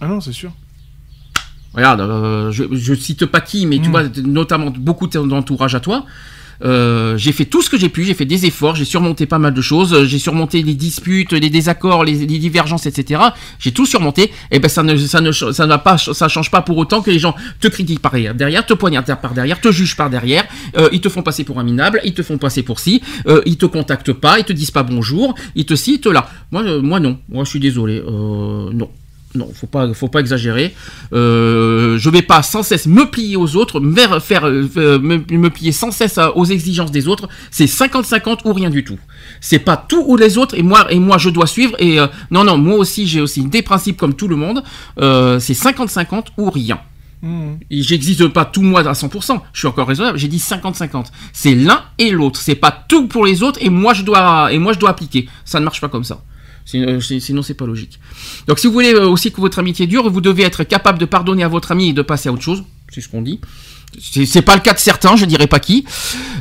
Ah 0.00 0.06
non, 0.06 0.20
c'est 0.20 0.32
sûr. 0.32 0.52
Regarde, 1.74 2.00
euh, 2.00 2.50
je, 2.50 2.64
je 2.70 2.94
cite 2.94 3.26
pas 3.26 3.40
qui, 3.40 3.66
mais 3.66 3.78
tu 3.78 3.88
vois, 3.88 4.04
notamment 4.24 4.70
beaucoup 4.70 5.06
d'entourage 5.06 5.74
à 5.74 5.80
toi. 5.80 6.04
Euh, 6.64 7.16
j'ai 7.16 7.32
fait 7.32 7.44
tout 7.44 7.62
ce 7.62 7.70
que 7.70 7.76
j'ai 7.76 7.88
pu, 7.88 8.04
j'ai 8.04 8.14
fait 8.14 8.24
des 8.24 8.46
efforts, 8.46 8.76
j'ai 8.76 8.84
surmonté 8.84 9.26
pas 9.26 9.38
mal 9.38 9.54
de 9.54 9.60
choses, 9.60 10.04
j'ai 10.04 10.18
surmonté 10.18 10.62
les 10.62 10.74
disputes, 10.74 11.32
les 11.32 11.50
désaccords, 11.50 12.04
les, 12.04 12.14
les 12.14 12.38
divergences, 12.38 12.86
etc. 12.86 13.20
J'ai 13.58 13.72
tout 13.72 13.86
surmonté. 13.86 14.32
Et 14.50 14.58
ben 14.58 14.68
ça 14.68 14.82
ne, 14.82 14.96
ça 14.96 15.20
ne, 15.20 15.32
ça 15.32 15.66
n'a 15.66 15.78
pas, 15.78 15.98
ça 15.98 16.28
change 16.28 16.50
pas 16.50 16.62
pour 16.62 16.76
autant 16.76 17.02
que 17.02 17.10
les 17.10 17.18
gens 17.18 17.34
te 17.60 17.68
critiquent 17.68 18.00
par 18.00 18.12
derrière, 18.12 18.64
te 18.64 18.74
poignardent 18.74 19.16
par 19.20 19.34
derrière, 19.34 19.60
te 19.60 19.72
jugent 19.72 19.96
par 19.96 20.10
derrière, 20.10 20.44
euh, 20.76 20.88
ils 20.92 21.00
te 21.00 21.08
font 21.08 21.22
passer 21.22 21.44
pour 21.44 21.58
un 21.58 21.64
minable, 21.64 22.00
ils 22.04 22.14
te 22.14 22.22
font 22.22 22.38
passer 22.38 22.62
pour 22.62 22.78
ci, 22.78 23.02
euh, 23.26 23.42
ils 23.46 23.56
te 23.56 23.66
contactent 23.66 24.12
pas, 24.12 24.38
ils 24.38 24.44
te 24.44 24.52
disent 24.52 24.70
pas 24.70 24.82
bonjour, 24.82 25.34
ils 25.54 25.66
te 25.66 25.74
citent 25.74 26.06
là. 26.06 26.28
Moi, 26.50 26.62
euh, 26.62 26.80
moi 26.80 27.00
non, 27.00 27.18
moi 27.28 27.44
je 27.44 27.50
suis 27.50 27.60
désolé, 27.60 28.02
euh, 28.06 28.70
non. 28.72 28.88
Non, 29.34 29.48
faut 29.54 29.66
pas, 29.66 29.92
faut 29.94 30.08
pas 30.08 30.20
exagérer. 30.20 30.74
Euh, 31.12 31.96
je 31.98 32.10
vais 32.10 32.22
pas 32.22 32.42
sans 32.42 32.62
cesse 32.62 32.86
me 32.86 33.04
plier 33.10 33.36
aux 33.36 33.56
autres, 33.56 33.80
me 33.80 34.20
faire, 34.20 34.44
euh, 34.46 34.98
me, 34.98 35.18
me 35.30 35.48
plier 35.50 35.72
sans 35.72 35.90
cesse 35.90 36.18
à- 36.18 36.36
aux 36.36 36.44
exigences 36.44 36.90
des 36.90 37.08
autres. 37.08 37.28
C'est 37.50 37.66
50-50 37.66 38.40
ou 38.44 38.52
rien 38.52 38.70
du 38.70 38.84
tout. 38.84 38.98
C'est 39.40 39.58
pas 39.58 39.76
tout 39.76 40.04
ou 40.06 40.16
les 40.16 40.36
autres 40.38 40.56
et 40.58 40.62
moi 40.62 40.86
et 40.92 40.98
moi 40.98 41.18
je 41.18 41.30
dois 41.30 41.46
suivre. 41.46 41.74
Et 41.78 41.98
euh, 41.98 42.06
non, 42.30 42.44
non, 42.44 42.58
moi 42.58 42.76
aussi 42.76 43.06
j'ai 43.06 43.20
aussi 43.20 43.44
des 43.44 43.62
principes 43.62 43.96
comme 43.96 44.14
tout 44.14 44.28
le 44.28 44.36
monde. 44.36 44.62
Euh, 45.00 45.38
c'est 45.38 45.54
50-50 45.54 46.26
ou 46.38 46.50
rien. 46.50 46.80
Et 47.70 47.82
J'existe 47.82 48.26
pas 48.28 48.44
tout 48.44 48.62
moi 48.62 48.80
à 48.80 48.92
100%. 48.94 49.40
Je 49.52 49.58
suis 49.60 49.68
encore 49.68 49.86
raisonnable. 49.86 50.18
J'ai 50.18 50.26
dit 50.26 50.38
50-50. 50.38 51.06
C'est 51.32 51.54
l'un 51.54 51.82
et 51.98 52.10
l'autre. 52.10 52.40
C'est 52.40 52.56
pas 52.56 52.72
tout 52.88 53.06
pour 53.06 53.24
les 53.24 53.44
autres 53.44 53.60
et 53.62 53.70
moi 53.70 53.94
je 53.94 54.02
dois 54.02 54.52
et 54.52 54.58
moi 54.58 54.72
je 54.72 54.78
dois 54.80 54.90
appliquer. 54.90 55.28
Ça 55.44 55.60
ne 55.60 55.64
marche 55.64 55.80
pas 55.80 55.88
comme 55.88 56.02
ça. 56.04 56.20
Sinon, 56.64 56.88
euh, 56.88 57.00
c'est- 57.00 57.20
Sinon 57.20 57.42
c'est 57.42 57.54
pas 57.54 57.66
logique. 57.66 57.98
Donc 58.46 58.58
si 58.58 58.66
vous 58.66 58.72
voulez 58.72 58.94
euh, 58.94 59.06
aussi 59.08 59.32
que 59.32 59.40
votre 59.40 59.58
amitié 59.58 59.86
dure, 59.86 60.08
vous 60.10 60.20
devez 60.20 60.42
être 60.44 60.64
capable 60.64 60.98
de 60.98 61.04
pardonner 61.04 61.42
à 61.44 61.48
votre 61.48 61.72
ami 61.72 61.88
et 61.90 61.92
de 61.92 62.02
passer 62.02 62.28
à 62.28 62.32
autre 62.32 62.42
chose. 62.42 62.62
C'est 62.92 63.00
ce 63.00 63.08
qu'on 63.08 63.22
dit. 63.22 63.40
C'est 64.24 64.40
pas 64.42 64.54
le 64.54 64.62
cas 64.62 64.72
de 64.72 64.78
certains, 64.78 65.16
je 65.16 65.26
dirais 65.26 65.46
pas 65.46 65.58
qui. 65.60 65.84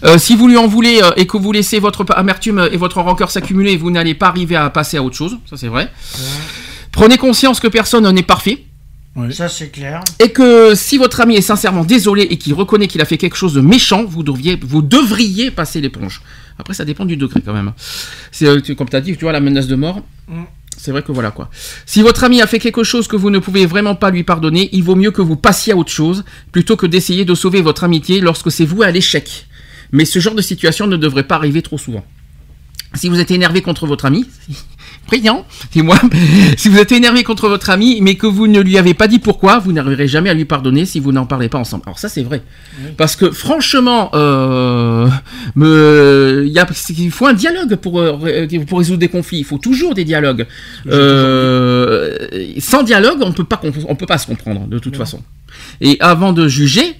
Euh, 0.06 0.18
si 0.18 0.36
vous 0.38 0.48
lui 0.48 0.56
en 0.56 0.68
voulez 0.68 1.02
euh, 1.04 1.12
et 1.18 1.28
que 1.28 1.36
vous 1.36 1.52
laissez 1.52 1.80
votre 1.80 2.06
amertume 2.16 2.70
et 2.72 2.78
votre 2.78 3.02
rancœur 3.02 3.30
s'accumuler, 3.30 3.76
vous 3.76 3.92
n'allez 3.92 4.14
pas 4.14 4.28
arriver 4.28 4.56
à 4.56 4.70
passer 4.70 4.96
à 4.98 5.04
autre 5.04 5.18
chose. 5.18 5.38
Ça 5.50 5.58
c'est 5.58 5.68
vrai. 5.68 5.92
Prenez 6.92 7.18
conscience 7.18 7.60
que 7.60 7.68
personne 7.68 8.10
n'est 8.12 8.24
parfait. 8.24 8.64
Ça, 9.32 9.50
c'est 9.50 9.68
clair. 9.70 10.02
Et 10.20 10.30
que 10.32 10.74
si 10.74 10.98
votre 10.98 11.20
ami 11.20 11.36
est 11.36 11.42
sincèrement 11.42 11.84
désolé 11.84 12.22
et 12.24 12.38
qu'il 12.38 12.54
reconnaît 12.54 12.88
qu'il 12.88 13.02
a 13.02 13.06
fait 13.06 13.18
quelque 13.18 13.36
chose 13.36 13.54
de 13.54 13.60
méchant, 13.60 14.06
vous 14.06 14.24
devriez, 14.24 14.58
vous 14.62 14.82
devriez 14.82 15.52
passer 15.52 15.82
l'éponge. 15.82 16.22
Après, 16.58 16.74
ça 16.74 16.86
dépend 16.86 17.06
du 17.06 17.18
degré 17.18 17.42
quand 17.42 17.54
même. 17.54 17.74
C'est 18.32 18.48
euh, 18.48 18.60
comme 18.76 18.90
tu 18.90 18.96
as 18.96 19.02
dit, 19.02 19.16
tu 19.16 19.26
vois, 19.26 19.32
la 19.32 19.40
menace 19.40 19.68
de 19.68 19.76
mort. 19.76 20.02
Mm. 20.28 20.44
C'est 20.78 20.92
vrai 20.92 21.04
que 21.04 21.12
voilà 21.12 21.30
quoi. 21.30 21.50
Si 21.86 22.02
votre 22.02 22.24
ami 22.24 22.42
a 22.42 22.48
fait 22.48 22.58
quelque 22.58 22.84
chose 22.84 23.08
que 23.08 23.16
vous 23.16 23.30
ne 23.30 23.38
pouvez 23.40 23.66
vraiment 23.66 23.94
pas 23.94 24.10
lui 24.10 24.24
pardonner, 24.24 24.70
il 24.72 24.84
vaut 24.84 24.96
mieux 24.96 25.12
que 25.12 25.22
vous 25.22 25.36
passiez 25.36 25.74
à 25.74 25.78
autre 25.78 25.92
chose 25.92 26.24
plutôt 26.52 26.76
que 26.76 26.88
d'essayer 26.88 27.24
de 27.24 27.36
sauver 27.36 27.62
votre 27.62 27.84
amitié 27.84 28.20
lorsque 28.20 28.52
c'est 28.52 28.66
voué 28.66 28.88
à 28.88 28.92
l'échec. 28.92 29.48
Mais 29.92 30.06
ce 30.06 30.20
genre 30.20 30.34
de 30.34 30.42
situation 30.42 30.88
ne 30.88 30.98
devrait 30.98 31.28
pas 31.28 31.36
arriver 31.36 31.62
trop 31.62 31.78
souvent. 31.78 32.04
Si 32.96 33.10
vous 33.10 33.20
êtes 33.20 33.32
énervé 33.32 33.62
contre 33.62 33.86
votre 33.86 34.06
ami, 34.06 34.26
brillant, 35.08 35.46
c'est 35.74 35.82
moi. 35.82 36.00
Si 36.58 36.70
vous 36.70 36.78
êtes 36.78 36.92
énervé 36.92 37.24
contre 37.24 37.50
votre 37.50 37.70
ami, 37.70 38.00
mais 38.02 38.16
que 38.16 38.28
vous 38.28 38.48
ne 38.48 38.60
lui 38.62 38.78
avez 38.78 38.94
pas 38.94 39.08
dit 39.08 39.20
pourquoi, 39.20 39.60
vous 39.60 39.72
n'arriverez 39.72 40.08
jamais 40.08 40.30
à 40.30 40.34
lui 40.34 40.46
pardonner 40.46 40.86
si 40.86 41.00
vous 41.00 41.12
n'en 41.12 41.26
parlez 41.26 41.50
pas 41.50 41.58
ensemble. 41.58 41.84
Alors 41.86 41.98
ça, 42.00 42.08
c'est 42.10 42.24
vrai. 42.24 42.42
Parce 42.98 43.16
que 43.16 43.32
franchement, 43.32 44.10
euh, 44.14 45.08
me, 45.56 46.44
il 46.46 46.52
y 46.52 46.60
a, 46.60 46.68
il 46.98 47.12
faut 47.12 47.26
un 47.28 47.34
dialogue 47.34 47.76
pour, 47.76 48.00
euh, 48.00 48.14
ré- 48.14 48.48
pour 48.68 48.80
résoudre 48.80 49.00
des 49.00 49.08
conflits. 49.10 49.40
Il 49.40 49.46
faut 49.46 49.58
toujours 49.58 49.96
des 49.96 50.04
dialogues. 50.06 50.46
Euh, 50.88 52.16
sans 52.60 52.84
dialogue, 52.84 53.20
on 53.22 53.32
peut 53.34 53.44
pas, 53.44 53.58
comp- 53.58 53.86
on 53.88 53.96
peut 53.96 54.06
pas 54.06 54.18
se 54.18 54.28
comprendre 54.28 54.68
de 54.68 54.80
toute 54.80 54.96
façon. 54.96 55.22
Et 55.82 55.98
avant 56.00 56.34
de 56.34 56.48
juger, 56.48 56.96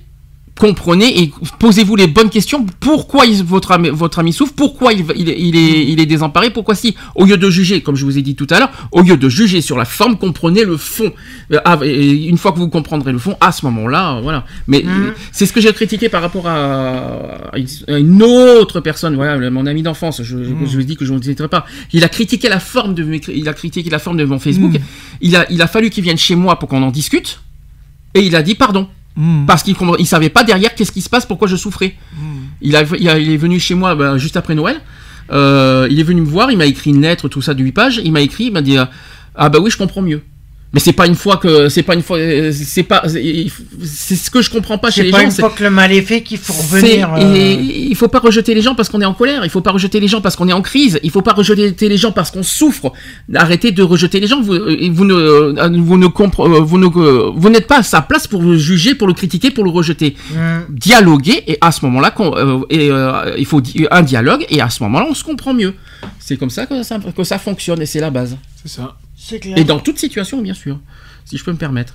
comprenez 0.62 1.24
et 1.24 1.34
posez-vous 1.58 1.96
les 1.96 2.06
bonnes 2.06 2.30
questions. 2.30 2.64
Pourquoi 2.80 3.26
il- 3.26 3.44
votre, 3.44 3.72
ami, 3.72 3.90
votre 3.90 4.20
ami 4.20 4.32
souffre? 4.32 4.54
Pourquoi 4.56 4.94
il, 4.94 5.04
il 5.16 5.28
est, 5.30 5.40
il, 5.40 5.56
est, 5.58 5.86
il 5.92 6.00
est 6.00 6.06
désemparé? 6.06 6.52
Pourquoi 6.52 6.76
si? 6.76 6.96
Au 7.16 7.26
lieu 7.26 7.36
de 7.36 7.50
juger, 7.50 7.82
comme 7.82 7.96
je 7.96 8.06
vous 8.06 8.20
ai 8.20 8.22
dit 8.22 8.36
tout 8.36 8.46
à 8.52 8.60
l'heure, 8.60 8.72
au 8.92 9.02
lieu 9.02 9.18
de 9.18 9.28
juger 9.28 9.62
sur 9.62 9.76
la 9.76 9.86
forme, 9.86 10.18
comprenez 10.20 10.64
le 10.64 10.78
fond. 10.78 11.12
Euh, 11.52 11.60
ah, 11.66 11.80
et 11.84 12.12
une 12.28 12.38
fois 12.38 12.52
que 12.52 12.60
vous 12.60 12.70
comprendrez 12.70 13.12
le 13.12 13.18
fond, 13.18 13.36
à 13.42 13.52
ce 13.52 13.66
moment-là, 13.66 14.22
voilà. 14.22 14.46
Mais 14.68 14.84
euh, 14.86 15.12
c'est 15.32 15.48
ce 15.48 15.54
que 15.54 15.62
j'ai 15.62 15.74
critiqué 15.74 16.10
par 16.10 16.22
rapport 16.22 16.48
à, 16.48 17.58
une- 17.98 18.22
autre 18.22 18.82
personne, 18.82 19.16
voilà, 19.16 19.50
mon 19.50 19.66
ami 19.66 19.82
d'enfance. 19.82 20.22
Je, 20.22 20.44
je, 20.44 20.50
je 20.72 20.78
vous 20.78 20.84
dis 20.84 20.96
que 20.96 21.06
je 21.06 21.14
ne 21.14 21.22
citerai 21.22 21.48
pas. 21.48 21.66
Il 21.92 22.04
a 22.04 22.10
critiqué 22.10 22.50
la 22.50 22.60
forme 22.60 22.94
de, 22.94 23.04
il 23.34 23.50
a 23.50 23.54
critiqué 23.54 23.90
la 23.90 23.98
forme 24.00 24.18
de 24.18 24.26
mon 24.26 24.38
Facebook. 24.38 24.76
Il 25.22 25.36
a, 25.36 25.52
il 25.52 25.60
a 25.64 25.68
fallu 25.68 25.90
qu'il 25.90 26.04
vienne 26.04 26.20
chez 26.20 26.36
moi 26.36 26.60
pour 26.60 26.70
qu'on 26.70 26.84
en 26.84 26.92
discute. 26.92 27.42
Et 28.14 28.22
il 28.22 28.36
a 28.36 28.44
dit 28.44 28.54
pardon. 28.54 28.88
Parce 29.46 29.64
qu'il 29.64 29.76
ne 29.80 30.04
savait 30.06 30.30
pas 30.30 30.44
derrière 30.44 30.74
qu'est-ce 30.74 30.92
qui 30.92 31.02
se 31.02 31.10
passe, 31.10 31.26
pourquoi 31.26 31.48
je 31.48 31.56
souffrais. 31.56 31.96
Il, 32.62 32.76
a, 32.76 32.84
il, 33.00 33.10
a- 33.10 33.18
il 33.20 33.30
est 33.32 33.38
venu 33.38 33.60
chez 33.60 33.76
moi 33.76 33.96
bah, 33.96 34.18
juste 34.18 34.38
après 34.38 34.56
Noël. 34.56 34.80
Euh, 35.32 35.88
il 35.90 36.00
est 36.00 36.04
venu 36.04 36.22
me 36.22 36.26
voir, 36.28 36.52
il 36.52 36.58
m'a 36.58 36.66
écrit 36.66 36.90
une 36.92 37.02
lettre, 37.02 37.28
tout 37.30 37.42
ça 37.42 37.54
de 37.54 37.64
8 37.64 37.72
pages. 37.72 38.02
Il 38.04 38.12
m'a 38.12 38.22
écrit, 38.22 38.46
il 38.46 38.52
m'a 38.54 38.62
dit 38.62 38.78
euh, 38.78 38.86
Ah 39.36 39.50
bah 39.50 39.60
oui, 39.62 39.70
je 39.72 39.78
comprends 39.78 40.02
mieux. 40.02 40.22
Mais 40.74 40.80
c'est 40.80 40.94
pas 40.94 41.06
une 41.06 41.16
fois 41.16 41.36
que. 41.36 41.68
C'est 41.68 41.84
pas 41.84 41.96
une 41.96 42.02
fois. 42.02 42.18
C'est 42.54 42.84
pas. 42.84 43.04
C'est 43.06 44.16
ce 44.16 44.32
que 44.32 44.42
je 44.42 44.50
comprends 44.50 44.78
pas 44.78 44.90
chez 44.90 45.02
C'est 45.02 45.04
les 45.08 45.12
pas 45.12 45.18
gens. 45.20 45.26
une 45.26 45.32
c'est- 45.32 45.42
fois 45.42 45.50
que 45.50 45.64
le 45.64 45.70
mal 45.70 45.92
est 45.92 46.02
fait 46.02 46.22
qu'il 46.24 46.38
faut 46.38 46.54
revenir. 46.54 47.14
euh, 47.14 47.20
et 47.36 47.54
il 47.90 47.96
faut 47.98 48.08
pas 48.08 48.20
rejeter 48.20 48.54
les 48.54 48.62
gens 48.62 48.74
parce 48.74 48.88
qu'on 48.88 49.02
est 49.02 49.06
en 49.06 49.14
colère. 49.14 49.44
Il 49.44 49.50
faut 49.50 49.60
pas 49.60 49.72
rejeter 49.72 50.00
les 50.00 50.08
gens 50.08 50.22
parce 50.22 50.38
qu'on 50.38 50.48
est 50.48 50.54
en 50.54 50.62
crise. 50.62 50.98
Il 51.04 51.12
faut 51.12 51.22
pas 51.22 51.34
rejeter 51.34 51.90
les 51.90 51.98
gens 51.98 52.14
parce 52.14 52.32
qu'on 52.32 52.42
souffre. 52.44 52.94
Arrêtez 53.36 53.72
de 53.72 53.84
rejeter 53.84 54.22
les 54.22 54.28
gens. 54.28 54.42
Vous, 54.42 54.54
vous 54.54 55.06
ne, 55.06 55.78
vous 55.82 55.98
ne 55.98 56.08
compre- 56.08 56.48
euh, 56.48 56.62
vous 56.62 56.78
ne, 56.78 56.86
vous 56.88 57.50
n'êtes 57.50 57.68
pas 57.68 57.80
à 57.80 57.84
sa 57.84 58.02
place 58.02 58.28
pour 58.28 58.42
le 58.42 58.58
juger, 58.58 58.96
pour 58.96 59.08
le 59.08 59.14
critiquer, 59.14 59.52
pour 59.52 59.66
le 59.66 59.72
rejeter. 59.72 60.16
Mm. 60.32 60.38
Dialoguer 60.70 61.44
et 61.48 61.58
à 61.60 61.74
ce 61.74 61.84
moment-là, 61.86 62.12
qu'on- 62.12 62.34
euh, 62.38 62.60
et, 62.70 62.90
euh, 62.90 63.36
il 63.38 63.46
faut 63.46 63.62
un 63.92 64.04
dialogue 64.04 64.46
et 64.50 64.62
à 64.62 64.70
ce 64.70 64.82
moment-là, 64.84 65.06
on 65.10 65.14
se 65.14 65.24
comprend 65.26 65.54
mieux. 65.54 65.74
C'est 66.18 66.38
comme 66.38 66.50
ça 66.50 66.66
que 66.66 66.82
ça, 66.84 66.98
que 67.00 67.24
ça 67.26 67.38
fonctionne 67.40 67.82
et 67.82 67.86
c'est 67.86 68.00
la 68.00 68.10
base. 68.10 68.38
C'est 68.64 68.72
ça. 68.72 68.96
Clair. 69.30 69.58
Et 69.58 69.64
dans 69.64 69.80
toute 69.80 69.98
situation, 70.00 70.42
bien 70.42 70.54
sûr, 70.54 70.80
si 71.26 71.38
je 71.38 71.44
peux 71.44 71.52
me 71.52 71.58
permettre. 71.58 71.94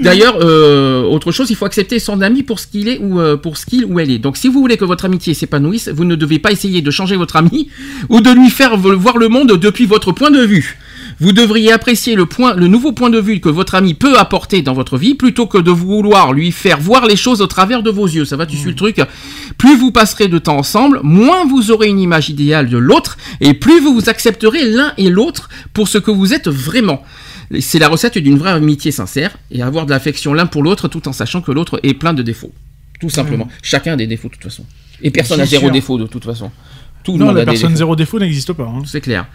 D'ailleurs, 0.00 0.36
euh, 0.40 1.02
autre 1.02 1.32
chose, 1.32 1.50
il 1.50 1.56
faut 1.56 1.64
accepter 1.66 1.98
son 1.98 2.20
ami 2.20 2.42
pour 2.42 2.60
ce 2.60 2.66
qu'il 2.66 2.88
est 2.88 2.98
ou 2.98 3.20
euh, 3.20 3.36
pour 3.36 3.56
ce 3.56 3.66
qu'il 3.66 3.84
ou 3.84 3.98
elle 3.98 4.10
est. 4.10 4.18
Donc, 4.18 4.36
si 4.36 4.48
vous 4.48 4.60
voulez 4.60 4.76
que 4.76 4.84
votre 4.84 5.04
amitié 5.04 5.34
s'épanouisse, 5.34 5.88
vous 5.88 6.04
ne 6.04 6.14
devez 6.14 6.38
pas 6.38 6.52
essayer 6.52 6.80
de 6.80 6.90
changer 6.90 7.16
votre 7.16 7.36
ami 7.36 7.68
ou 8.08 8.20
de 8.20 8.30
lui 8.30 8.48
faire 8.48 8.76
vo- 8.76 8.96
voir 8.96 9.18
le 9.18 9.28
monde 9.28 9.52
depuis 9.58 9.86
votre 9.86 10.12
point 10.12 10.30
de 10.30 10.40
vue. 10.42 10.78
Vous 11.20 11.32
devriez 11.32 11.72
apprécier 11.72 12.14
le, 12.14 12.26
point, 12.26 12.54
le 12.54 12.68
nouveau 12.68 12.92
point 12.92 13.10
de 13.10 13.20
vue 13.20 13.40
que 13.40 13.48
votre 13.48 13.74
ami 13.74 13.94
peut 13.94 14.18
apporter 14.18 14.62
dans 14.62 14.72
votre 14.72 14.98
vie 14.98 15.14
plutôt 15.14 15.46
que 15.46 15.58
de 15.58 15.70
vouloir 15.70 16.32
lui 16.32 16.52
faire 16.52 16.80
voir 16.80 17.06
les 17.06 17.16
choses 17.16 17.40
au 17.40 17.46
travers 17.46 17.82
de 17.82 17.90
vos 17.90 18.06
yeux. 18.06 18.24
Ça 18.24 18.36
va, 18.36 18.46
tu 18.46 18.56
suis 18.56 18.70
le 18.70 18.76
truc 18.76 19.00
Plus 19.58 19.76
vous 19.76 19.92
passerez 19.92 20.28
de 20.28 20.38
temps 20.38 20.58
ensemble, 20.58 21.00
moins 21.02 21.44
vous 21.44 21.70
aurez 21.70 21.88
une 21.88 22.00
image 22.00 22.28
idéale 22.28 22.68
de 22.68 22.78
l'autre 22.78 23.16
et 23.40 23.54
plus 23.54 23.80
vous 23.80 23.94
vous 23.94 24.08
accepterez 24.08 24.64
l'un 24.64 24.92
et 24.96 25.10
l'autre 25.10 25.48
pour 25.72 25.88
ce 25.88 25.98
que 25.98 26.10
vous 26.10 26.34
êtes 26.34 26.48
vraiment. 26.48 27.02
C'est 27.60 27.78
la 27.78 27.88
recette 27.88 28.18
d'une 28.18 28.38
vraie 28.38 28.52
amitié 28.52 28.90
sincère 28.90 29.36
et 29.50 29.62
avoir 29.62 29.86
de 29.86 29.90
l'affection 29.90 30.32
l'un 30.32 30.46
pour 30.46 30.62
l'autre 30.62 30.88
tout 30.88 31.06
en 31.08 31.12
sachant 31.12 31.42
que 31.42 31.52
l'autre 31.52 31.80
est 31.82 31.94
plein 31.94 32.14
de 32.14 32.22
défauts. 32.22 32.52
Tout 33.00 33.10
simplement. 33.10 33.48
Chacun 33.62 33.94
a 33.94 33.96
des 33.96 34.06
défauts 34.06 34.28
de 34.28 34.34
toute 34.34 34.44
façon. 34.44 34.64
Et 35.02 35.10
personne 35.10 35.38
n'a 35.38 35.46
zéro 35.46 35.64
sûr. 35.64 35.72
défaut 35.72 35.98
de 35.98 36.06
toute 36.06 36.24
façon. 36.24 36.50
Tout 37.04 37.12
le 37.12 37.18
Non, 37.18 37.26
monde 37.26 37.36
la 37.36 37.42
a 37.42 37.44
personne 37.46 37.74
zéro 37.76 37.96
défaut 37.96 38.18
n'existe 38.18 38.52
pas. 38.52 38.64
hein. 38.64 38.82
C'est 38.86 39.00
clair. 39.00 39.26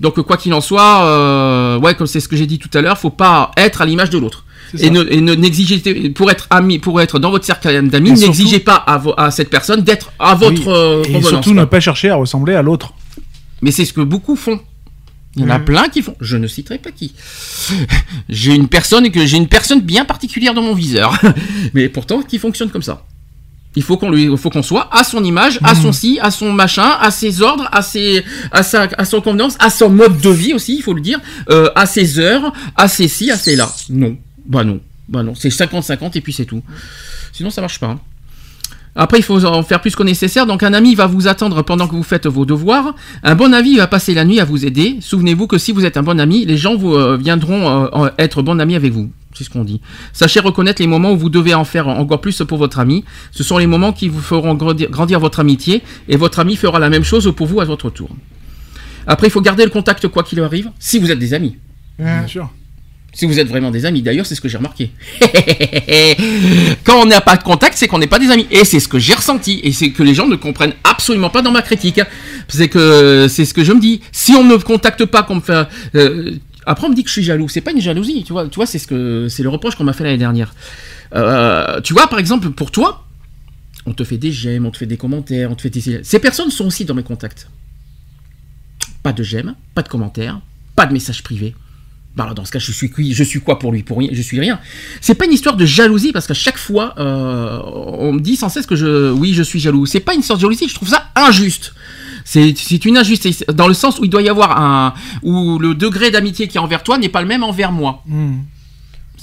Donc 0.00 0.20
quoi 0.22 0.36
qu'il 0.36 0.52
en 0.54 0.60
soit, 0.60 1.04
euh, 1.04 1.78
ouais, 1.78 1.94
comme 1.94 2.06
c'est 2.06 2.20
ce 2.20 2.28
que 2.28 2.36
j'ai 2.36 2.46
dit 2.46 2.58
tout 2.58 2.68
à 2.74 2.80
l'heure, 2.82 2.98
faut 2.98 3.10
pas 3.10 3.50
être 3.56 3.80
à 3.80 3.86
l'image 3.86 4.10
de 4.10 4.18
l'autre. 4.18 4.44
Et 4.78 4.90
ne, 4.90 5.04
et 5.10 5.20
ne- 5.20 5.34
n'exigez 5.34 5.78
pour 6.10 6.30
être 6.30 6.46
ami, 6.50 6.78
pour 6.80 7.00
être 7.00 7.18
dans 7.18 7.30
votre 7.30 7.44
cercle 7.44 7.88
d'amis, 7.88 8.10
Et 8.10 8.26
n'exigez 8.26 8.48
surtout- 8.56 8.64
pas 8.64 8.74
à, 8.76 8.98
vo- 8.98 9.14
à 9.16 9.30
cette 9.30 9.48
personne 9.48 9.82
d'être 9.82 10.10
à 10.18 10.34
votre 10.34 10.52
Oui. 10.52 10.64
euh, 10.66 11.02
Et 11.04 11.22
surtout 11.22 11.52
quoi. 11.52 11.60
ne 11.60 11.64
pas 11.66 11.80
chercher 11.80 12.10
à 12.10 12.16
ressembler 12.16 12.54
à 12.54 12.62
l'autre. 12.62 12.92
Mais 13.62 13.70
c'est 13.70 13.84
ce 13.84 13.92
que 13.92 14.00
beaucoup 14.00 14.36
font. 14.36 14.60
Il 15.36 15.42
y 15.42 15.44
en 15.46 15.50
a 15.50 15.58
Mhm. 15.58 15.64
plein 15.64 15.88
qui 15.88 16.02
font. 16.02 16.14
Je 16.20 16.36
ne 16.36 16.46
citerai 16.46 16.78
pas 16.78 16.90
qui. 16.92 17.12
j'ai 18.28 18.54
une 18.54 18.68
personne 18.68 19.10
que 19.10 19.24
j'ai 19.26 19.36
une 19.36 19.48
personne 19.48 19.80
bien 19.80 20.04
particulière 20.04 20.54
dans 20.54 20.62
mon 20.62 20.74
viseur, 20.74 21.18
mais 21.74 21.88
pourtant 21.88 22.22
qui 22.22 22.38
fonctionne 22.38 22.70
comme 22.70 22.82
ça. 22.82 23.04
Il 23.76 23.82
faut 23.82 23.96
qu'on 23.96 24.10
lui, 24.10 24.28
faut 24.36 24.50
qu'on 24.50 24.62
soit 24.62 24.88
à 24.92 25.02
son 25.04 25.22
image, 25.24 25.58
à 25.64 25.74
son 25.74 25.92
si, 25.92 26.18
à 26.20 26.30
son 26.30 26.52
machin, 26.52 26.90
à 27.00 27.10
ses 27.10 27.42
ordres, 27.42 27.68
à 27.72 27.82
ses, 27.82 28.24
à 28.52 28.62
sa, 28.62 28.88
à 28.98 29.04
son 29.04 29.20
convenance, 29.20 29.56
à 29.58 29.68
son 29.70 29.90
mode 29.90 30.20
de 30.20 30.30
vie 30.30 30.54
aussi, 30.54 30.76
il 30.76 30.82
faut 30.82 30.94
le 30.94 31.00
dire, 31.00 31.18
euh, 31.50 31.70
à 31.74 31.86
ses 31.86 32.18
heures, 32.18 32.52
à 32.76 32.86
ses 32.88 33.08
si, 33.08 33.30
à 33.30 33.36
ses 33.36 33.56
là. 33.56 33.68
Non, 33.90 34.16
bah 34.46 34.62
non, 34.64 34.80
bah 35.08 35.22
non, 35.22 35.34
c'est 35.34 35.48
50-50 35.48 36.16
et 36.16 36.20
puis 36.20 36.32
c'est 36.32 36.44
tout. 36.44 36.62
Sinon 37.32 37.50
ça 37.50 37.60
marche 37.60 37.80
pas. 37.80 37.88
hein. 37.88 38.00
Après, 38.96 39.18
il 39.18 39.22
faut 39.22 39.44
en 39.44 39.62
faire 39.62 39.80
plus 39.80 39.96
qu'au 39.96 40.04
nécessaire. 40.04 40.46
Donc, 40.46 40.62
un 40.62 40.72
ami 40.72 40.94
va 40.94 41.06
vous 41.06 41.26
attendre 41.26 41.62
pendant 41.62 41.88
que 41.88 41.94
vous 41.94 42.02
faites 42.02 42.26
vos 42.26 42.44
devoirs. 42.44 42.94
Un 43.22 43.34
bon 43.34 43.52
ami 43.52 43.76
va 43.76 43.86
passer 43.86 44.14
la 44.14 44.24
nuit 44.24 44.40
à 44.40 44.44
vous 44.44 44.64
aider. 44.64 44.98
Souvenez-vous 45.00 45.46
que 45.46 45.58
si 45.58 45.72
vous 45.72 45.84
êtes 45.84 45.96
un 45.96 46.02
bon 46.02 46.20
ami, 46.20 46.44
les 46.44 46.56
gens 46.56 46.76
vous, 46.76 46.94
euh, 46.94 47.16
viendront 47.16 47.88
euh, 48.04 48.08
être 48.18 48.42
bons 48.42 48.58
amis 48.58 48.76
avec 48.76 48.92
vous. 48.92 49.10
C'est 49.32 49.42
ce 49.42 49.50
qu'on 49.50 49.64
dit. 49.64 49.80
Sachez 50.12 50.38
reconnaître 50.38 50.80
les 50.80 50.86
moments 50.86 51.12
où 51.12 51.16
vous 51.16 51.28
devez 51.28 51.54
en 51.54 51.64
faire 51.64 51.88
encore 51.88 52.20
plus 52.20 52.42
pour 52.46 52.58
votre 52.58 52.78
ami. 52.78 53.04
Ce 53.32 53.42
sont 53.42 53.58
les 53.58 53.66
moments 53.66 53.92
qui 53.92 54.08
vous 54.08 54.20
feront 54.20 54.54
grandir, 54.54 54.88
grandir 54.90 55.18
votre 55.18 55.40
amitié 55.40 55.82
et 56.08 56.16
votre 56.16 56.38
ami 56.38 56.54
fera 56.54 56.78
la 56.78 56.88
même 56.88 57.02
chose 57.02 57.32
pour 57.36 57.48
vous 57.48 57.60
à 57.60 57.64
votre 57.64 57.90
tour. 57.90 58.10
Après, 59.08 59.26
il 59.26 59.30
faut 59.30 59.40
garder 59.40 59.64
le 59.64 59.70
contact 59.70 60.06
quoi 60.06 60.22
qu'il 60.22 60.40
arrive, 60.40 60.70
si 60.78 61.00
vous 61.00 61.10
êtes 61.10 61.18
des 61.18 61.34
amis. 61.34 61.56
Bien 61.98 62.26
sûr. 62.28 62.48
Si 63.14 63.26
vous 63.26 63.38
êtes 63.38 63.48
vraiment 63.48 63.70
des 63.70 63.86
amis, 63.86 64.02
d'ailleurs, 64.02 64.26
c'est 64.26 64.34
ce 64.34 64.40
que 64.40 64.48
j'ai 64.48 64.56
remarqué. 64.56 64.90
Quand 66.84 67.00
on 67.00 67.06
n'a 67.06 67.20
pas 67.20 67.36
de 67.36 67.44
contact, 67.44 67.78
c'est 67.78 67.86
qu'on 67.86 67.98
n'est 67.98 68.08
pas 68.08 68.18
des 68.18 68.30
amis. 68.30 68.46
Et 68.50 68.64
c'est 68.64 68.80
ce 68.80 68.88
que 68.88 68.98
j'ai 68.98 69.14
ressenti. 69.14 69.60
Et 69.62 69.72
c'est 69.72 69.90
que 69.90 70.02
les 70.02 70.14
gens 70.14 70.26
ne 70.26 70.36
comprennent 70.36 70.74
absolument 70.82 71.30
pas 71.30 71.40
dans 71.40 71.52
ma 71.52 71.62
critique. 71.62 72.00
C'est 72.48 72.68
que 72.68 73.28
c'est 73.28 73.44
ce 73.44 73.54
que 73.54 73.62
je 73.62 73.72
me 73.72 73.80
dis. 73.80 74.00
Si 74.10 74.32
on 74.32 74.42
ne 74.42 74.50
me 74.50 74.58
contacte 74.58 75.04
pas, 75.04 75.22
qu'on 75.22 75.36
me 75.36 75.40
fait. 75.40 75.66
euh, 75.94 76.32
après, 76.66 76.86
on 76.86 76.90
me 76.90 76.94
dit 76.94 77.04
que 77.04 77.08
je 77.08 77.14
suis 77.14 77.22
jaloux. 77.22 77.48
C'est 77.48 77.60
pas 77.60 77.70
une 77.70 77.80
jalousie, 77.80 78.24
tu 78.24 78.32
vois. 78.32 78.48
Tu 78.48 78.56
vois, 78.56 78.66
c'est 78.66 78.78
ce 78.78 78.86
que 78.86 79.28
c'est 79.28 79.42
le 79.42 79.48
reproche 79.48 79.76
qu'on 79.76 79.84
m'a 79.84 79.92
fait 79.92 80.04
l'année 80.04 80.18
dernière. 80.18 80.54
Euh, 81.14 81.80
tu 81.82 81.92
vois, 81.92 82.08
par 82.08 82.18
exemple, 82.18 82.50
pour 82.50 82.70
toi, 82.70 83.04
on 83.86 83.92
te 83.92 84.02
fait 84.02 84.18
des 84.18 84.32
j'aime, 84.32 84.66
on 84.66 84.70
te 84.70 84.78
fait 84.78 84.86
des 84.86 84.96
commentaires, 84.96 85.50
on 85.50 85.54
te 85.54 85.62
fait 85.62 85.70
des. 85.70 86.00
Ces 86.02 86.18
personnes 86.18 86.50
sont 86.50 86.66
aussi 86.66 86.84
dans 86.84 86.94
mes 86.94 87.02
contacts. 87.02 87.48
Pas 89.02 89.12
de 89.12 89.22
j'aime, 89.22 89.54
pas 89.74 89.82
de 89.82 89.88
commentaires, 89.88 90.40
pas 90.74 90.86
de 90.86 90.92
messages 90.92 91.22
privés. 91.22 91.54
Bah 92.16 92.32
dans 92.34 92.44
ce 92.44 92.52
cas, 92.52 92.60
je 92.60 92.70
suis 92.70 92.90
Je 93.12 93.24
suis 93.24 93.40
quoi 93.40 93.58
pour 93.58 93.72
lui 93.72 93.82
Pour 93.82 93.98
rien 93.98 94.10
Je 94.12 94.22
suis 94.22 94.38
rien. 94.38 94.60
C'est 95.00 95.14
pas 95.14 95.24
une 95.24 95.32
histoire 95.32 95.56
de 95.56 95.66
jalousie 95.66 96.12
parce 96.12 96.26
qu'à 96.26 96.34
chaque 96.34 96.58
fois, 96.58 96.94
euh, 96.98 97.58
on 97.64 98.12
me 98.12 98.20
dit 98.20 98.36
sans 98.36 98.48
cesse 98.48 98.66
que 98.66 98.76
je, 98.76 99.10
oui, 99.10 99.34
je 99.34 99.42
suis 99.42 99.58
jaloux. 99.58 99.84
C'est 99.86 100.00
pas 100.00 100.14
une 100.14 100.22
sorte 100.22 100.38
de 100.38 100.42
jalousie. 100.42 100.68
Je 100.68 100.74
trouve 100.74 100.88
ça 100.88 101.08
injuste. 101.16 101.74
C'est 102.24 102.54
c'est 102.56 102.84
une 102.84 102.96
injustice 102.96 103.44
dans 103.52 103.68
le 103.68 103.74
sens 103.74 103.98
où 103.98 104.04
il 104.04 104.10
doit 104.10 104.22
y 104.22 104.28
avoir 104.28 104.60
un 104.60 104.94
où 105.22 105.58
le 105.58 105.74
degré 105.74 106.10
d'amitié 106.10 106.48
qui 106.48 106.56
est 106.56 106.60
envers 106.60 106.82
toi 106.82 106.98
n'est 106.98 107.08
pas 107.08 107.20
le 107.20 107.28
même 107.28 107.42
envers 107.42 107.72
moi. 107.72 108.02
Hmm. 108.06 108.36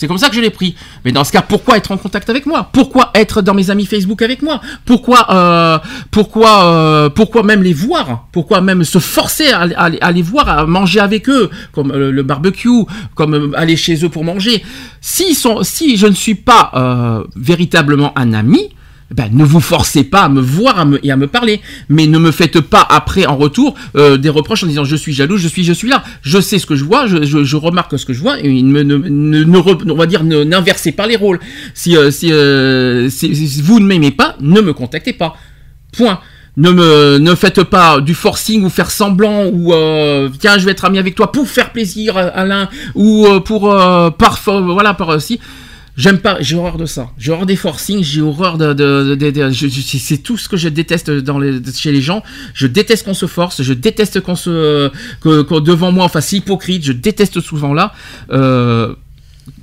C'est 0.01 0.07
comme 0.07 0.17
ça 0.17 0.29
que 0.29 0.35
je 0.35 0.41
l'ai 0.41 0.49
pris. 0.49 0.73
Mais 1.05 1.11
dans 1.11 1.23
ce 1.23 1.31
cas, 1.31 1.43
pourquoi 1.43 1.77
être 1.77 1.91
en 1.91 1.97
contact 1.97 2.27
avec 2.31 2.47
moi? 2.47 2.71
Pourquoi 2.73 3.11
être 3.13 3.43
dans 3.43 3.53
mes 3.53 3.69
amis 3.69 3.85
Facebook 3.85 4.23
avec 4.23 4.41
moi? 4.41 4.59
Pourquoi, 4.83 5.27
euh, 5.29 5.77
pourquoi, 6.09 6.65
euh, 6.65 7.09
pourquoi 7.11 7.43
même 7.43 7.61
les 7.61 7.73
voir? 7.73 8.25
Pourquoi 8.31 8.61
même 8.61 8.83
se 8.83 8.97
forcer 8.97 9.51
à, 9.51 10.11
les 10.11 10.21
voir, 10.23 10.49
à 10.49 10.65
manger 10.65 11.01
avec 11.01 11.29
eux, 11.29 11.51
comme 11.71 11.91
euh, 11.91 12.09
le 12.09 12.23
barbecue, 12.23 12.83
comme 13.13 13.53
aller 13.55 13.75
chez 13.75 14.03
eux 14.03 14.09
pour 14.09 14.23
manger? 14.23 14.63
Sont, 15.01 15.61
si 15.61 15.97
je 15.97 16.07
ne 16.07 16.15
suis 16.15 16.33
pas 16.33 17.23
véritablement 17.35 18.11
un 18.17 18.33
ami, 18.33 18.73
ben, 19.13 19.29
ne 19.33 19.43
vous 19.43 19.59
forcez 19.59 20.03
pas 20.03 20.23
à 20.23 20.29
me 20.29 20.39
voir 20.41 20.85
et 21.03 21.11
à 21.11 21.17
me 21.17 21.27
parler, 21.27 21.61
mais 21.89 22.07
ne 22.07 22.17
me 22.17 22.31
faites 22.31 22.61
pas 22.61 22.85
après 22.89 23.25
en 23.25 23.35
retour 23.35 23.75
euh, 23.95 24.17
des 24.17 24.29
reproches 24.29 24.63
en 24.63 24.67
disant 24.67 24.85
je 24.85 24.95
suis 24.95 25.13
jaloux, 25.13 25.37
je 25.37 25.47
suis, 25.49 25.63
je 25.63 25.73
suis 25.73 25.89
là. 25.89 26.03
Je 26.21 26.39
sais 26.39 26.59
ce 26.59 26.65
que 26.65 26.75
je 26.75 26.85
vois, 26.85 27.07
je, 27.07 27.55
remarque 27.57 27.99
ce 27.99 28.05
que 28.05 28.13
je 28.13 28.21
vois, 28.21 28.39
et 28.39 28.61
ne, 28.61 28.83
ne, 28.83 28.95
ne- 28.95 29.91
on 29.91 29.95
va 29.95 30.05
dire 30.05 30.23
n'inversez 30.23 30.93
pas 30.93 31.07
les 31.07 31.17
rôles. 31.17 31.39
Si, 31.73 31.97
euh, 31.97 32.09
euh, 32.23 33.09
si- 33.09 33.61
vous 33.61 33.79
ne 33.79 33.85
m'aimez 33.85 34.11
pas, 34.11 34.35
ne 34.39 34.61
me 34.61 34.73
contactez 34.73 35.13
pas. 35.13 35.35
Point. 35.91 36.19
Ne 36.57 36.69
me 36.71 37.35
faites 37.35 37.63
pas 37.63 38.01
du 38.01 38.13
forcing 38.13 38.63
ou 38.65 38.69
faire 38.69 38.91
semblant 38.91 39.45
ou 39.45 39.73
tiens 40.37 40.57
je 40.57 40.65
vais 40.65 40.71
être 40.71 40.83
ami 40.83 40.99
avec 40.99 41.15
toi 41.15 41.31
pour 41.31 41.47
faire 41.47 41.71
plaisir 41.71 42.15
l'un 42.15 42.67
ou 42.93 43.25
pour 43.45 43.73
parfois 44.17 44.59
voilà 44.59 44.93
par 44.93 45.07
aussi 45.07 45.39
J'aime 45.97 46.19
pas, 46.19 46.37
j'ai 46.39 46.55
horreur 46.55 46.77
de 46.77 46.85
ça. 46.85 47.09
J'ai 47.17 47.31
horreur 47.31 47.45
des 47.45 47.55
forcings, 47.57 48.01
j'ai 48.03 48.21
horreur 48.21 48.57
de, 48.57 48.73
de, 48.73 49.15
de- 49.15 49.51
c'est 49.51 50.17
tout 50.19 50.37
ce 50.37 50.47
que 50.47 50.55
je 50.57 50.69
déteste 50.69 51.11
dans 51.11 51.37
les, 51.37 51.59
chez 51.75 51.91
les 51.91 52.01
gens. 52.01 52.23
Je 52.53 52.65
déteste 52.67 53.05
qu'on 53.05 53.13
se 53.13 53.25
force, 53.25 53.61
je 53.61 53.73
déteste 53.73 54.21
qu'on 54.21 54.35
se, 54.35 54.89
que, 55.19 55.41
que 55.43 55.59
devant 55.59 55.91
moi 55.91 56.05
on 56.05 56.09
fasse 56.09 56.31
hypocrite. 56.31 56.85
Je 56.85 56.93
déteste 56.93 57.41
souvent 57.41 57.73
là. 57.73 57.93
Euh, 58.31 58.95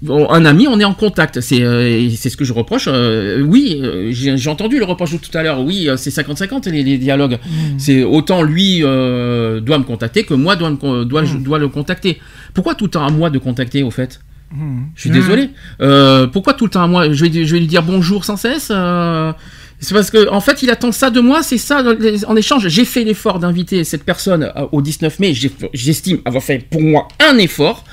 un 0.08 0.44
ami, 0.44 0.66
on 0.68 0.78
est 0.78 0.84
en 0.84 0.92
contact. 0.92 1.40
C'est, 1.40 1.62
euh, 1.62 2.08
c'est 2.16 2.28
ce 2.30 2.36
que 2.36 2.44
je 2.44 2.52
reproche. 2.52 2.84
Euh, 2.88 3.40
oui, 3.40 3.80
euh, 3.82 4.10
j'ai 4.12 4.50
entendu 4.50 4.78
le 4.78 4.84
reproche 4.84 5.12
de 5.12 5.16
tout 5.18 5.36
à 5.36 5.42
l'heure. 5.42 5.60
Oui, 5.60 5.88
c'est 5.96 6.10
50-50 6.10 6.68
les, 6.70 6.82
les 6.82 6.98
dialogues. 6.98 7.38
C'est 7.78 8.04
autant 8.04 8.42
lui 8.42 8.80
doit 8.80 9.78
me 9.78 9.84
contacter 9.84 10.24
que 10.24 10.34
moi 10.34 10.56
dois, 10.56 10.70
me 10.70 11.04
dois, 11.04 11.24
je 11.24 11.36
dois 11.38 11.58
le 11.58 11.68
contacter. 11.68 12.20
Pourquoi 12.54 12.74
tout 12.74 12.84
le 12.84 12.90
temps 12.90 13.06
à 13.06 13.10
moi 13.10 13.30
de 13.30 13.38
contacter 13.38 13.82
au 13.82 13.90
fait? 13.90 14.20
Hmm. 14.50 14.84
je 14.94 15.02
suis 15.02 15.10
désolé. 15.10 15.50
Euh, 15.80 16.26
pourquoi 16.26 16.54
tout 16.54 16.64
le 16.64 16.70
temps 16.70 16.82
à 16.82 16.86
moi? 16.86 17.12
Je 17.12 17.24
vais, 17.24 17.44
je 17.44 17.52
vais 17.52 17.60
lui 17.60 17.66
dire 17.66 17.82
bonjour 17.82 18.24
sans 18.24 18.36
cesse 18.36 18.68
euh, 18.70 19.32
C'est 19.80 19.94
parce 19.94 20.10
que 20.10 20.28
en 20.28 20.40
fait, 20.40 20.62
il 20.62 20.70
attend 20.70 20.90
ça 20.90 21.10
de 21.10 21.20
moi. 21.20 21.42
C'est 21.42 21.58
ça 21.58 21.82
en 22.26 22.36
échange. 22.36 22.68
J'ai 22.68 22.84
fait 22.84 23.04
l'effort 23.04 23.38
d'inviter 23.38 23.84
cette 23.84 24.04
personne 24.04 24.50
euh, 24.56 24.66
au 24.72 24.82
19 24.82 25.18
mai. 25.20 25.32
J'estime 25.72 26.18
avoir 26.24 26.42
fait 26.42 26.58
pour 26.68 26.80
moi 26.80 27.06
un 27.20 27.38
effort 27.38 27.84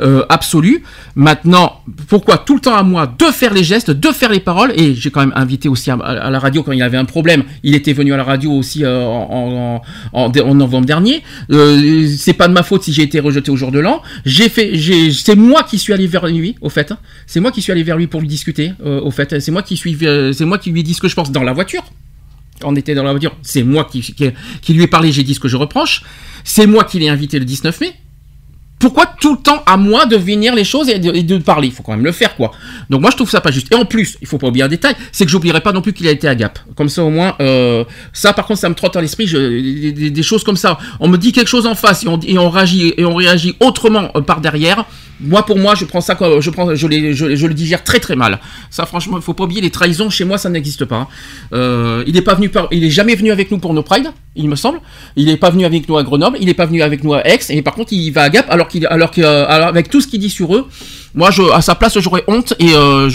euh, 0.00 0.24
absolu. 0.28 0.84
Maintenant, 1.16 1.82
pourquoi 2.08 2.38
tout 2.38 2.54
le 2.54 2.60
temps 2.60 2.76
à 2.76 2.84
moi 2.84 3.12
de 3.18 3.24
faire 3.26 3.52
les 3.54 3.64
gestes, 3.64 3.90
de 3.90 4.08
faire 4.08 4.30
les 4.30 4.40
paroles? 4.40 4.72
Et 4.76 4.94
j'ai 4.94 5.10
quand 5.10 5.20
même 5.20 5.32
invité 5.34 5.68
aussi 5.68 5.90
à, 5.90 6.30
la 6.30 6.38
radio 6.38 6.62
quand 6.62 6.72
il 6.72 6.82
avait 6.82 6.96
un 6.96 7.04
problème. 7.04 7.42
Il 7.64 7.74
était 7.74 7.92
venu 7.92 8.12
à 8.12 8.16
la 8.16 8.24
radio 8.24 8.52
aussi 8.52 8.84
euh, 8.84 9.04
en, 9.04 10.54
novembre 10.54 10.86
dernier. 10.86 11.22
C'est 11.50 12.34
pas 12.34 12.46
de 12.46 12.52
ma 12.52 12.62
faute 12.62 12.84
si 12.84 12.92
j'ai 12.92 13.02
été 13.02 13.18
rejeté 13.18 13.50
au 13.50 13.56
jour 13.56 13.72
de 13.72 13.80
l'an. 13.80 14.00
J'ai 14.24 14.48
fait, 14.48 14.72
c'est 15.12 15.36
moi 15.36 15.64
qui 15.64 15.78
suis 15.78 15.92
allé 15.92 16.06
vers 16.06 16.26
lui, 16.26 16.54
au 16.60 16.68
fait. 16.68 16.92
hein. 16.92 16.98
C'est 17.26 17.40
moi 17.40 17.50
qui 17.50 17.62
suis 17.62 17.72
allé 17.72 17.82
vers 17.82 17.96
lui 17.96 18.06
pour 18.06 18.20
lui 18.20 18.28
discuter, 18.28 18.72
au 18.84 19.10
fait. 19.10 19.40
C'est 19.40 19.50
moi 19.50 19.62
qui 19.62 19.76
suis, 19.76 19.98
c'est 20.32 20.44
moi 20.44 20.58
qui 20.58 20.70
lui 20.70 20.84
dit 20.84 20.94
ce 20.94 21.00
que 21.00 21.08
je 21.08 21.16
pense 21.16 21.31
dans 21.32 21.42
la 21.42 21.52
voiture. 21.52 21.82
On 22.64 22.76
était 22.76 22.94
dans 22.94 23.02
la 23.02 23.10
voiture. 23.10 23.34
C'est 23.42 23.62
moi 23.62 23.84
qui, 23.90 24.14
lui 24.68 24.82
ai 24.82 24.86
parlé. 24.86 25.10
J'ai 25.12 25.24
dit 25.24 25.34
ce 25.34 25.40
que 25.40 25.48
je 25.48 25.56
reproche. 25.56 26.02
C'est 26.44 26.66
moi 26.66 26.84
qui 26.84 26.98
l'ai 26.98 27.08
invité 27.08 27.38
le 27.38 27.44
19 27.44 27.80
mai. 27.80 27.94
Pourquoi 28.78 29.06
tout 29.06 29.36
le 29.36 29.40
temps 29.40 29.62
à 29.64 29.76
moi 29.76 30.06
de 30.06 30.16
venir 30.16 30.56
les 30.56 30.64
choses 30.64 30.88
et 30.88 30.98
de, 30.98 31.38
parler? 31.38 31.68
Il 31.68 31.72
faut 31.72 31.84
quand 31.84 31.92
même 31.92 32.04
le 32.04 32.10
faire, 32.10 32.34
quoi. 32.34 32.50
Donc 32.90 33.00
moi 33.00 33.10
je 33.12 33.16
trouve 33.16 33.30
ça 33.30 33.40
pas 33.40 33.52
juste. 33.52 33.72
Et 33.72 33.76
en 33.76 33.84
plus, 33.84 34.18
il 34.20 34.26
faut 34.26 34.38
pas 34.38 34.48
oublier 34.48 34.64
un 34.64 34.68
détail, 34.68 34.96
c'est 35.12 35.24
que 35.24 35.30
j'oublierai 35.30 35.60
pas 35.60 35.72
non 35.72 35.82
plus 35.82 35.92
qu'il 35.92 36.08
a 36.08 36.10
été 36.10 36.26
à 36.26 36.34
Gap. 36.34 36.58
Comme 36.74 36.88
ça 36.88 37.04
au 37.04 37.10
moins, 37.10 37.36
euh, 37.40 37.84
ça 38.12 38.32
par 38.32 38.44
contre 38.44 38.58
ça 38.58 38.68
me 38.68 38.74
trotte 38.74 38.96
à 38.96 39.00
l'esprit. 39.00 39.26
des- 39.26 40.10
des 40.10 40.22
choses 40.24 40.42
comme 40.42 40.56
ça. 40.56 40.78
On 40.98 41.06
me 41.06 41.16
dit 41.16 41.30
quelque 41.30 41.46
chose 41.46 41.64
en 41.66 41.76
face 41.76 42.02
et 42.02 42.08
on, 42.08 42.18
et 42.18 42.38
on 42.38 42.50
réagit 42.50 42.92
et 42.96 43.04
on 43.04 43.14
réagit 43.14 43.54
autrement 43.60 44.10
euh, 44.16 44.20
par 44.20 44.40
derrière. 44.40 44.84
Moi 45.22 45.44
pour 45.46 45.58
moi, 45.58 45.74
je 45.74 45.84
prends 45.84 46.00
ça 46.00 46.14
comme 46.14 46.40
je 46.40 46.50
prends, 46.50 46.74
je, 46.74 46.86
les- 46.86 47.14
je, 47.14 47.36
je 47.36 47.46
le 47.46 47.54
digère 47.54 47.84
très 47.84 48.00
très 48.00 48.16
mal. 48.16 48.40
Ça 48.70 48.86
franchement, 48.86 49.16
il 49.18 49.22
faut 49.22 49.34
pas 49.34 49.44
oublier 49.44 49.60
les 49.60 49.70
trahisons 49.70 50.10
chez 50.10 50.24
moi, 50.24 50.36
ça 50.38 50.48
n'existe 50.48 50.84
pas. 50.84 50.96
hein. 50.96 51.06
Euh, 51.52 52.04
il 52.06 52.16
est 52.16 52.22
pas 52.22 52.34
venu 52.34 52.48
par, 52.48 52.68
il 52.72 52.82
est 52.84 52.90
jamais 52.90 53.14
venu 53.14 53.30
avec 53.30 53.50
nous 53.50 53.58
pour 53.58 53.72
nos 53.74 53.82
prides, 53.82 54.08
il 54.36 54.48
me 54.48 54.56
semble. 54.56 54.80
Il 55.16 55.28
est 55.28 55.36
pas 55.36 55.50
venu 55.50 55.64
avec 55.64 55.88
nous 55.88 55.96
à 55.96 56.02
Grenoble, 56.02 56.36
il 56.40 56.48
est 56.48 56.54
pas 56.54 56.66
venu 56.66 56.82
avec 56.82 57.04
nous 57.04 57.14
à 57.14 57.26
Aix, 57.26 57.38
et 57.50 57.62
par 57.62 57.74
contre 57.74 57.92
il 57.92 58.10
va 58.10 58.22
à 58.22 58.30
Gap 58.30 58.46
alors 58.50 58.68
qu'il, 58.68 58.86
alors 58.86 59.10
que, 59.10 59.20
euh, 59.22 59.82
tout 59.90 60.00
ce 60.00 60.06
qu'il 60.08 60.20
dit 60.20 60.30
sur 60.30 60.54
eux, 60.56 60.66
moi 61.14 61.30
je, 61.30 61.42
à 61.52 61.60
sa 61.62 61.74
place 61.74 61.98
j'aurais 62.00 62.24
honte 62.26 62.54
et, 62.58 62.74
euh, 62.74 63.08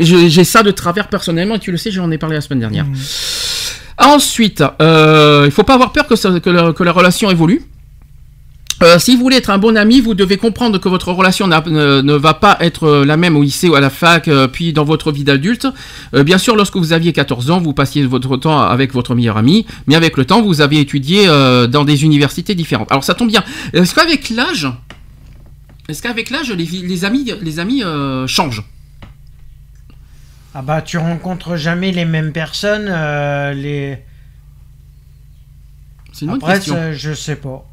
j'ai 0.00 0.44
ça 0.44 0.62
de 0.62 0.70
travers 0.70 1.08
personnellement 1.08 1.54
et 1.56 1.58
tu 1.60 1.70
le 1.70 1.76
sais, 1.76 1.90
j'en 1.90 2.10
ai 2.10 2.18
parlé 2.18 2.34
la 2.36 2.40
semaine 2.40 2.60
dernière. 2.60 2.86
Ensuite, 3.98 4.62
euh, 4.80 5.42
il 5.46 5.50
faut 5.50 5.64
pas 5.64 5.74
avoir 5.74 5.92
peur 5.92 6.06
que, 6.06 6.14
ça- 6.16 6.38
que, 6.40 6.50
la, 6.50 6.72
que 6.72 6.82
la 6.84 6.92
relation 6.92 7.30
évolue. 7.30 7.62
Euh, 8.82 8.98
si 9.00 9.16
vous 9.16 9.22
voulez 9.22 9.36
être 9.36 9.50
un 9.50 9.58
bon 9.58 9.76
ami, 9.76 10.00
vous 10.00 10.14
devez 10.14 10.36
comprendre 10.36 10.78
que 10.78 10.88
votre 10.88 11.10
relation 11.12 11.48
ne, 11.48 12.00
ne 12.00 12.14
va 12.14 12.34
pas 12.34 12.56
être 12.60 12.84
euh, 12.84 13.04
la 13.04 13.16
même 13.16 13.36
au 13.36 13.42
lycée 13.42 13.68
ou 13.68 13.74
à 13.74 13.80
la 13.80 13.90
fac, 13.90 14.28
euh, 14.28 14.46
puis 14.46 14.72
dans 14.72 14.84
votre 14.84 15.10
vie 15.10 15.24
d'adulte. 15.24 15.66
Euh, 16.14 16.22
bien 16.22 16.38
sûr, 16.38 16.54
lorsque 16.54 16.76
vous 16.76 16.92
aviez 16.92 17.12
14 17.12 17.50
ans, 17.50 17.60
vous 17.60 17.72
passiez 17.72 18.06
votre 18.06 18.36
temps 18.36 18.60
avec 18.60 18.92
votre 18.94 19.16
meilleur 19.16 19.36
ami, 19.36 19.66
mais 19.88 19.96
avec 19.96 20.16
le 20.16 20.24
temps, 20.24 20.42
vous 20.42 20.60
avez 20.60 20.78
étudié 20.78 21.26
dans 21.26 21.84
des 21.84 22.04
universités 22.04 22.54
différentes. 22.54 22.90
Alors 22.90 23.02
ça 23.04 23.14
tombe 23.14 23.28
bien. 23.28 23.42
Est-ce 23.72 23.94
qu'avec 23.94 24.30
l'âge, 24.30 24.68
est-ce 25.88 26.02
qu'avec 26.02 26.30
l'âge, 26.30 26.52
les, 26.52 27.04
amis, 27.04 27.32
les 27.40 27.58
amis 27.58 27.82
changent? 28.26 28.62
Ah 30.54 30.62
bah 30.62 30.82
tu 30.82 30.98
rencontres 30.98 31.56
jamais 31.56 31.92
les 31.92 32.04
mêmes 32.04 32.32
personnes. 32.32 32.86
les... 33.54 33.98
C'est 36.12 36.24
une 36.24 36.32
Après, 36.32 36.54
question. 36.54 36.92
je 36.92 37.12
sais 37.12 37.36
pas. 37.36 37.67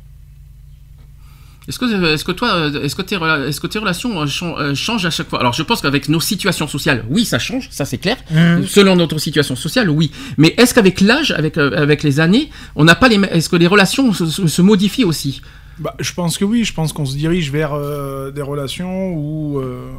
Est-ce 1.67 1.79
que, 1.79 2.13
est-ce 2.13 2.23
que 2.23 2.31
toi, 2.31 2.53
euh, 2.53 2.83
est-ce 2.83 2.95
que 2.95 3.01
tes, 3.01 3.15
rela- 3.17 3.47
est-ce 3.47 3.59
que 3.59 3.65
tes 3.67 3.79
relations 3.79 4.21
euh, 4.21 4.27
chan- 4.27 4.55
euh, 4.59 4.75
changent 4.75 5.05
à 5.05 5.09
chaque 5.09 5.27
fois? 5.29 5.39
Alors, 5.39 5.53
je 5.53 5.63
pense 5.63 5.81
qu'avec 5.81 6.09
nos 6.09 6.19
situations 6.19 6.67
sociales, 6.67 7.03
oui, 7.09 7.25
ça 7.25 7.39
change, 7.39 7.69
ça 7.71 7.85
c'est 7.85 7.97
clair. 7.97 8.17
Mhm. 8.29 8.67
Selon 8.67 8.95
notre 8.95 9.17
situation 9.17 9.55
sociale, 9.55 9.89
oui. 9.89 10.11
Mais 10.37 10.53
est-ce 10.57 10.73
qu'avec 10.75 11.01
l'âge, 11.01 11.31
avec 11.31 11.57
euh, 11.57 11.71
avec 11.75 12.03
les 12.03 12.19
années, 12.19 12.49
on 12.75 12.83
n'a 12.83 12.93
pas 12.95 13.07
les, 13.09 13.15
est-ce 13.31 13.49
que 13.49 13.55
les 13.55 13.67
relations 13.67 14.13
se, 14.13 14.27
se- 14.27 14.45
se 14.47 14.61
modifient 14.61 15.05
aussi? 15.05 15.41
Bah, 15.79 15.95
je 15.99 16.13
pense 16.13 16.37
que 16.37 16.45
oui, 16.45 16.63
je 16.63 16.73
pense 16.73 16.93
qu'on 16.93 17.05
se 17.05 17.17
dirige 17.17 17.51
vers 17.51 17.73
euh, 17.73 18.29
des 18.31 18.43
relations 18.43 19.13
où 19.13 19.59
euh, 19.59 19.89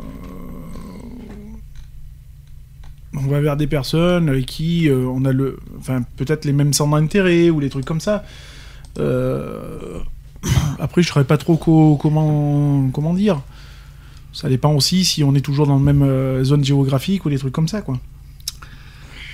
on 3.15 3.27
va 3.29 3.41
vers 3.41 3.57
des 3.57 3.67
personnes 3.67 4.29
avec 4.29 4.47
qui 4.47 4.89
euh, 4.89 5.07
on 5.07 5.25
a 5.25 5.33
le, 5.33 5.59
enfin 5.79 6.03
peut-être 6.17 6.45
les 6.45 6.53
mêmes 6.53 6.73
centres 6.73 6.97
d'intérêt 6.99 7.51
ou 7.51 7.61
les 7.61 7.71
trucs 7.71 7.85
comme 7.85 8.01
ça. 8.01 8.25
Euh, 8.99 9.99
Après, 10.79 11.03
je 11.03 11.19
ne 11.19 11.23
pas 11.25 11.37
trop 11.37 11.57
co- 11.57 11.97
comment 12.01 12.89
comment 12.93 13.15
dire. 13.15 13.41
Ça 14.33 14.49
dépend 14.49 14.73
aussi 14.75 15.05
si 15.05 15.25
on 15.25 15.35
est 15.35 15.41
toujours 15.41 15.67
dans 15.67 15.75
la 15.77 15.83
même 15.83 16.03
euh, 16.03 16.45
zone 16.45 16.63
géographique 16.65 17.25
ou 17.25 17.31
des 17.31 17.39
trucs 17.39 17.55
comme 17.55 17.69
ça, 17.69 17.81
quoi. 17.81 17.99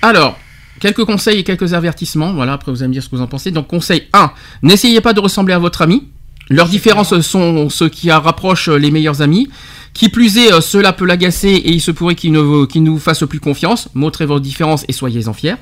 Alors, 0.01 0.37
quelques 0.79 1.03
conseils 1.05 1.39
et 1.39 1.43
quelques 1.43 1.73
avertissements. 1.73 2.33
Voilà, 2.33 2.53
après 2.53 2.71
vous 2.71 2.81
allez 2.81 2.87
me 2.89 2.93
dire 2.93 3.03
ce 3.03 3.09
que 3.09 3.15
vous 3.15 3.21
en 3.21 3.27
pensez. 3.27 3.51
Donc, 3.51 3.67
conseil 3.67 4.03
1, 4.13 4.31
n'essayez 4.61 5.01
pas 5.01 5.13
de 5.13 5.19
ressembler 5.19 5.53
à 5.53 5.59
votre 5.59 5.81
ami. 5.81 6.07
Leurs 6.49 6.67
différences 6.69 7.19
sont 7.21 7.69
ce 7.69 7.85
qui 7.85 8.11
rapproche 8.11 8.67
les 8.69 8.91
meilleurs 8.91 9.21
amis. 9.21 9.49
Qui 9.93 10.09
plus 10.09 10.37
est, 10.37 10.51
euh, 10.51 10.61
cela 10.61 10.91
peut 10.91 11.05
l'agacer 11.05 11.49
et 11.49 11.71
il 11.71 11.81
se 11.81 11.91
pourrait 11.91 12.15
qu'il 12.15 12.31
ne, 12.31 12.79
nous 12.79 12.99
fasse 12.99 13.23
plus 13.23 13.39
confiance. 13.39 13.89
Montrez 13.93 14.25
vos 14.25 14.39
différences 14.39 14.85
et 14.87 14.93
soyez-en 14.93 15.33
fiers. 15.33 15.55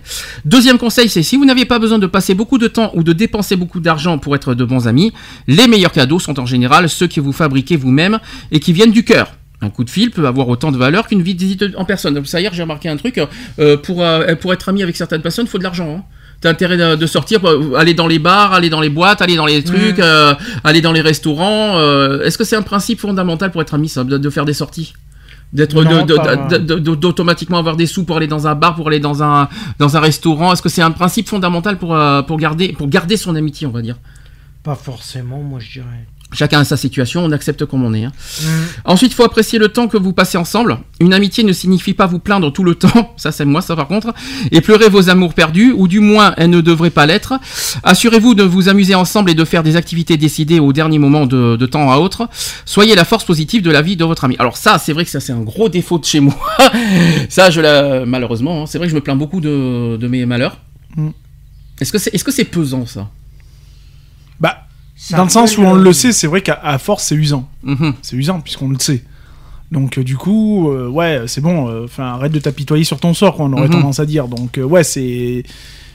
Deuxième 0.45 0.77
conseil, 0.77 1.10
c'est 1.10 1.24
si 1.24 1.35
vous 1.35 1.45
n'aviez 1.45 1.66
pas 1.66 1.80
besoin 1.80 2.00
de 2.00 2.08
passer 2.08 2.34
beaucoup 2.34 2.58
de 2.58 2.68
temps 2.68 2.92
ou 2.93 3.03
de 3.03 3.14
dépenser 3.14 3.56
beaucoup 3.56 3.80
d'argent 3.80 4.18
pour 4.18 4.35
être 4.35 4.53
de 4.53 4.64
bons 4.64 4.88
amis, 4.88 5.11
les 5.48 5.68
meilleurs 5.68 5.92
cadeaux 5.92 6.19
sont 6.19 6.40
en 6.40 6.45
général 6.45 6.90
ceux 6.90 7.08
que 7.08 7.19
vous 7.19 7.34
fabriquez 7.34 7.76
vous-même 7.76 8.19
et 8.51 8.60
qui 8.60 8.74
viennent 8.74 8.92
du 8.92 9.03
cœur. 9.03 9.34
Un 9.61 9.69
coup 9.69 9.84
de 9.84 9.90
fil 9.90 10.10
peut 10.10 10.26
avoir 10.26 10.48
autant 10.50 10.72
de 10.72 10.77
valeur 10.77 11.08
qu'une 11.08 11.22
visite 11.22 11.64
en 11.77 11.85
personne. 11.85 12.16
Donc 12.16 12.27
ça 12.27 12.42
hier, 12.42 12.51
j'ai 12.53 12.64
remarqué 12.64 12.90
un 12.90 12.98
truc. 12.98 13.22
euh, 13.60 13.77
pour, 13.77 14.01
euh, 14.01 14.34
pour 14.35 14.53
être 14.53 14.69
ami 14.69 14.82
avec 14.82 14.95
certaines 14.95 15.22
personnes, 15.22 15.45
il 15.45 15.50
faut 15.50 15.60
de 15.60 15.64
l'argent. 15.64 15.98
Hein. 16.00 16.03
T'as 16.42 16.50
intérêt 16.50 16.98
de, 16.98 17.06
sortir, 17.06 17.45
euh, 17.45 17.76
aller 17.76 17.94
dans 17.94 18.08
les 18.08 18.18
bars, 18.18 18.52
aller 18.52 18.70
dans 18.70 18.82
les 18.82 18.90
boîtes, 18.90 19.22
aller 19.22 19.36
dans 19.36 19.45
les 19.45 19.64
trucs, 19.64 20.00
euh, 20.00 20.34
aller 20.64 20.82
dans 20.82 20.92
les 20.92 21.02
restaurants. 21.02 21.78
euh, 21.78 22.24
Est-ce 22.24 22.38
que 22.38 22.44
c'est 22.44 22.56
un 22.56 22.64
principe 22.64 23.00
fondamental 23.00 23.52
pour 23.52 23.61
être 23.61 23.76
ami, 23.76 23.88
ça, 23.90 24.03
de, 24.03 24.18
de 24.18 24.30
faire 24.32 24.45
des 24.45 24.53
sorties? 24.53 24.94
D'être 25.53 25.84
d'automatiquement 26.95 27.58
avoir 27.58 27.76
des 27.76 27.86
sous 27.86 28.06
pour 28.06 28.18
aller 28.18 28.28
dans 28.28 28.48
un 28.48 28.56
bar, 28.56 28.74
pour 28.74 28.88
aller 28.88 29.02
dans 29.02 29.22
un 29.22 29.50
dans 29.80 29.98
un 29.98 30.00
restaurant. 30.00 30.53
Est-ce 30.53 30.61
que 30.61 30.70
c'est 30.70 30.82
un 30.82 30.92
principe 30.92 31.28
fondamental 31.28 31.78
pour 31.78 31.94
euh, 31.94 32.22
pour 32.22 32.38
garder 32.38 32.72
pour 32.72 32.88
garder 32.88 33.18
son 33.18 33.36
amitié, 33.36 33.68
on 33.68 33.72
va 33.72 33.82
dire? 33.82 33.98
Pas 34.64 34.76
forcément, 34.76 35.44
moi 35.44 35.60
je 35.60 35.72
dirais. 35.74 36.08
Chacun 36.34 36.60
a 36.61 36.64
sa 36.64 36.77
situation, 36.77 37.26
on 37.26 37.32
accepte 37.32 37.66
comme 37.66 37.84
on 37.84 37.93
est. 37.93 38.06
hein. 38.06 38.11
Ensuite, 38.85 39.11
il 39.11 39.16
faut 39.16 39.24
apprécier 39.26 39.60
le 39.60 39.68
temps 39.68 39.88
que 39.90 39.98
vous 39.98 40.14
passez 40.14 40.38
ensemble. 40.38 40.77
Une 41.01 41.14
amitié 41.14 41.43
ne 41.43 41.51
signifie 41.51 41.93
pas 41.93 42.08
vous 42.08 42.19
plaindre 42.19 42.53
tout 42.53 42.64
le 42.64 42.76
temps, 42.76 43.14
ça 43.18 43.32
c'est 43.34 43.43
moi 43.45 43.61
ça 43.61 43.76
par 43.76 43.88
contre, 43.88 44.14
et 44.51 44.61
pleurer 44.61 44.88
vos 44.88 45.10
amours 45.10 45.34
perdus, 45.34 45.74
ou 45.76 45.88
du 45.90 46.00
moins 46.00 46.34
elles 46.38 46.50
ne 46.50 46.61
devraient 46.61 46.90
pas 46.90 47.06
l'être. 47.06 47.34
Assurez-vous 47.84 48.34
de 48.34 48.43
vous 48.43 48.69
amuser 48.69 48.95
ensemble 48.95 49.30
et 49.30 49.35
de 49.35 49.43
faire 49.43 49.61
des 49.64 49.76
activités 49.76 50.16
décidées 50.18 50.60
au 50.60 50.72
dernier 50.74 51.00
moment 51.00 51.26
de, 51.26 51.58
de 51.58 51.66
temps 51.66 51.92
à 51.92 51.98
autre. 51.98 52.30
Soyez 52.66 52.95
la 52.95 53.03
force 53.06 53.26
positive 53.26 53.61
de 53.61 53.72
la 53.72 53.82
vie 53.82 53.98
de 53.98 54.06
votre 54.06 54.24
ami. 54.24 54.35
Alors 54.40 54.56
ça, 54.56 54.77
c'est 54.77 54.93
vrai 54.93 55.03
que 55.03 55.11
ça 55.11 55.19
c'est 55.19 55.34
un 55.34 55.42
gros 55.42 55.68
défaut 55.69 56.00
de 56.00 56.06
chez 56.06 56.19
moi. 56.22 56.35
ça, 57.30 57.50
je 57.51 57.60
la... 57.61 58.06
malheureusement, 58.06 58.64
hein, 58.64 58.66
c'est 58.68 58.77
vrai 58.77 58.88
que 58.88 58.92
je 58.92 58.95
me 58.95 59.01
plains 59.01 59.16
beaucoup 59.16 59.42
de, 59.42 59.98
de 59.98 60.08
mes 60.08 60.26
malheurs. 60.26 60.58
Mm. 60.95 61.10
Est-ce 61.82 61.92
que 61.92 61.98
c'est 61.98 62.14
est-ce 62.14 62.24
que 62.24 62.32
c'est 62.32 62.45
pesant 62.45 62.85
Ça? 62.85 63.10
Dans 65.11 65.23
le 65.23 65.30
sens 65.30 65.57
où 65.57 65.61
on 65.61 65.73
le 65.73 65.93
sait, 65.93 66.11
c'est 66.11 66.27
vrai 66.27 66.41
qu'à 66.41 66.77
force, 66.77 67.05
c'est 67.05 67.15
usant. 67.15 67.47
Mhm. 67.63 67.93
C'est 68.01 68.15
usant 68.15 68.39
puisqu'on 68.41 68.69
le 68.69 68.80
sait. 68.80 69.03
Donc 69.71 69.97
euh, 69.97 70.03
du 70.03 70.17
coup, 70.17 70.69
euh, 70.69 70.88
ouais, 70.89 71.21
c'est 71.27 71.41
bon. 71.41 71.69
euh, 71.69 71.85
Enfin, 71.85 72.05
arrête 72.05 72.31
de 72.31 72.39
t'apitoyer 72.39 72.83
sur 72.83 72.99
ton 72.99 73.13
sort, 73.13 73.35
quoi, 73.35 73.45
on 73.45 73.53
aurait 73.53 73.67
Mhm. 73.67 73.71
tendance 73.73 73.99
à 73.99 74.05
dire. 74.05 74.27
Donc 74.27 74.57
euh, 74.57 74.63
ouais, 74.63 74.83
c'est 74.83 75.43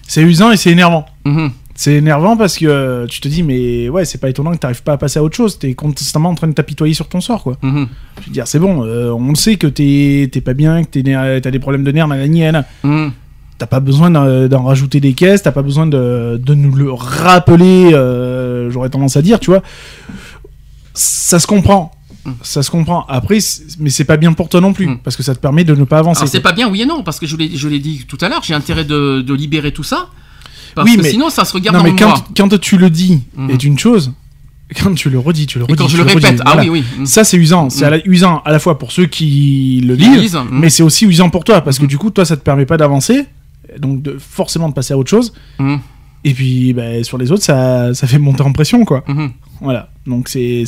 c'est 0.08 0.22
usant 0.22 0.50
et 0.52 0.56
c'est 0.56 0.70
énervant. 0.70 1.04
Mhm. 1.24 1.50
C'est 1.78 1.92
énervant 1.96 2.38
parce 2.38 2.56
que 2.56 2.64
euh, 2.64 3.06
tu 3.06 3.20
te 3.20 3.28
dis, 3.28 3.42
mais 3.42 3.90
ouais, 3.90 4.06
c'est 4.06 4.16
pas 4.16 4.30
étonnant 4.30 4.52
que 4.52 4.56
t'arrives 4.56 4.82
pas 4.82 4.94
à 4.94 4.96
passer 4.96 5.18
à 5.18 5.22
autre 5.22 5.36
chose. 5.36 5.58
T'es 5.58 5.74
constamment 5.74 6.30
en 6.30 6.34
train 6.34 6.48
de 6.48 6.54
t'apitoyer 6.54 6.94
sur 6.94 7.06
ton 7.06 7.20
sort, 7.20 7.42
quoi. 7.42 7.58
Je 7.62 7.68
veux 8.26 8.32
dire, 8.32 8.46
c'est 8.48 8.58
bon, 8.58 8.82
euh, 8.86 9.10
on 9.10 9.28
le 9.28 9.34
sait 9.34 9.56
que 9.56 9.66
t'es 9.66 10.30
t'es 10.32 10.40
pas 10.40 10.54
bien, 10.54 10.84
que 10.84 11.38
t'as 11.38 11.50
des 11.50 11.58
problèmes 11.58 11.84
de 11.84 11.92
nerfs, 11.92 12.08
nanana. 12.08 12.64
T'as 13.58 13.66
pas 13.66 13.80
besoin 13.80 14.10
d'en 14.10 14.48
d'en 14.48 14.64
rajouter 14.64 15.00
des 15.00 15.14
caisses, 15.14 15.42
t'as 15.42 15.50
pas 15.52 15.62
besoin 15.62 15.86
de, 15.86 16.38
de 16.42 16.54
nous 16.54 16.74
le 16.74 16.92
rappeler, 16.92 17.90
euh, 17.94 18.35
j'aurais 18.70 18.90
tendance 18.90 19.16
à 19.16 19.22
dire, 19.22 19.38
tu 19.40 19.50
vois. 19.50 19.62
Ça 20.94 21.38
se 21.38 21.46
comprend. 21.46 21.92
Ça 22.42 22.62
se 22.62 22.70
comprend. 22.70 23.04
Après, 23.08 23.38
mais 23.78 23.90
c'est 23.90 24.04
pas 24.04 24.16
bien 24.16 24.32
pour 24.32 24.48
toi 24.48 24.60
non 24.60 24.72
plus, 24.72 24.86
Mm. 24.88 24.98
parce 25.04 25.14
que 25.16 25.22
ça 25.22 25.34
te 25.34 25.38
permet 25.40 25.62
de 25.64 25.74
ne 25.74 25.84
pas 25.84 25.98
avancer. 25.98 26.26
C'est 26.26 26.40
pas 26.40 26.52
bien, 26.52 26.68
oui 26.68 26.82
et 26.82 26.86
non, 26.86 27.02
parce 27.04 27.20
que 27.20 27.26
je 27.26 27.36
l'ai, 27.36 27.78
dit 27.78 28.04
tout 28.08 28.18
à 28.20 28.28
l'heure, 28.28 28.42
j'ai 28.42 28.54
intérêt 28.54 28.84
de, 28.84 29.20
de 29.22 29.34
libérer 29.34 29.72
tout 29.72 29.84
ça. 29.84 30.08
Parce 30.74 30.88
Oui, 30.90 30.96
que 30.96 31.02
mais- 31.02 31.10
sinon, 31.10 31.30
ça 31.30 31.44
se 31.44 31.52
regarde 31.52 31.76
Non, 31.76 31.82
dans 31.84 31.90
mais 31.90 31.96
quand, 31.98 32.24
quand 32.36 32.58
tu 32.60 32.76
le 32.78 32.90
dis 32.90 33.22
Mhm. 33.36 33.50
est 33.50 33.62
une 33.64 33.78
chose, 33.78 34.12
quand 34.82 34.92
tu 34.94 35.08
le 35.08 35.18
redis, 35.20 35.46
tu 35.46 35.58
le 35.58 35.64
redis. 35.64 35.74
Et 35.74 35.76
quand 35.76 35.86
je 35.88 35.96
tu 35.98 36.02
le 36.04 36.12
redis, 36.12 36.26
ah 36.40 36.52
voilà. 36.54 36.62
oui, 36.70 36.84
oui. 36.98 37.06
Ça, 37.06 37.22
c'est 37.22 37.36
usant. 37.36 37.70
C'est 37.70 37.88
Mm. 37.88 38.00
usant 38.10 38.42
à 38.44 38.50
la 38.50 38.58
fois 38.58 38.76
pour 38.78 38.90
ceux 38.90 39.06
qui 39.06 39.80
le 39.86 39.94
lisent, 39.94 40.34
mm. 40.34 40.48
mais 40.50 40.68
c'est 40.70 40.82
aussi 40.82 41.04
usant 41.06 41.30
pour 41.30 41.44
toi, 41.44 41.60
parce 41.60 41.78
que 41.78 41.86
du 41.86 41.96
coup, 41.96 42.10
toi, 42.10 42.24
ça 42.24 42.36
te 42.36 42.42
permet 42.42 42.66
pas 42.66 42.76
d'avancer, 42.76 43.24
donc 43.78 44.02
de, 44.02 44.16
forcément 44.18 44.68
de 44.68 44.74
passer 44.74 44.94
à 44.94 44.98
autre 44.98 45.10
chose. 45.10 45.32
Et 46.28 46.34
puis, 46.34 46.72
bah, 46.72 47.04
sur 47.04 47.18
les 47.18 47.30
autres, 47.30 47.44
ça, 47.44 47.94
ça 47.94 48.06
fait 48.08 48.18
monter 48.18 48.42
en 48.42 48.52
pression, 48.52 48.84
quoi. 48.84 49.04
Mhm. 49.06 49.30
Voilà. 49.60 49.90
Donc, 50.08 50.28
c'est 50.28 50.64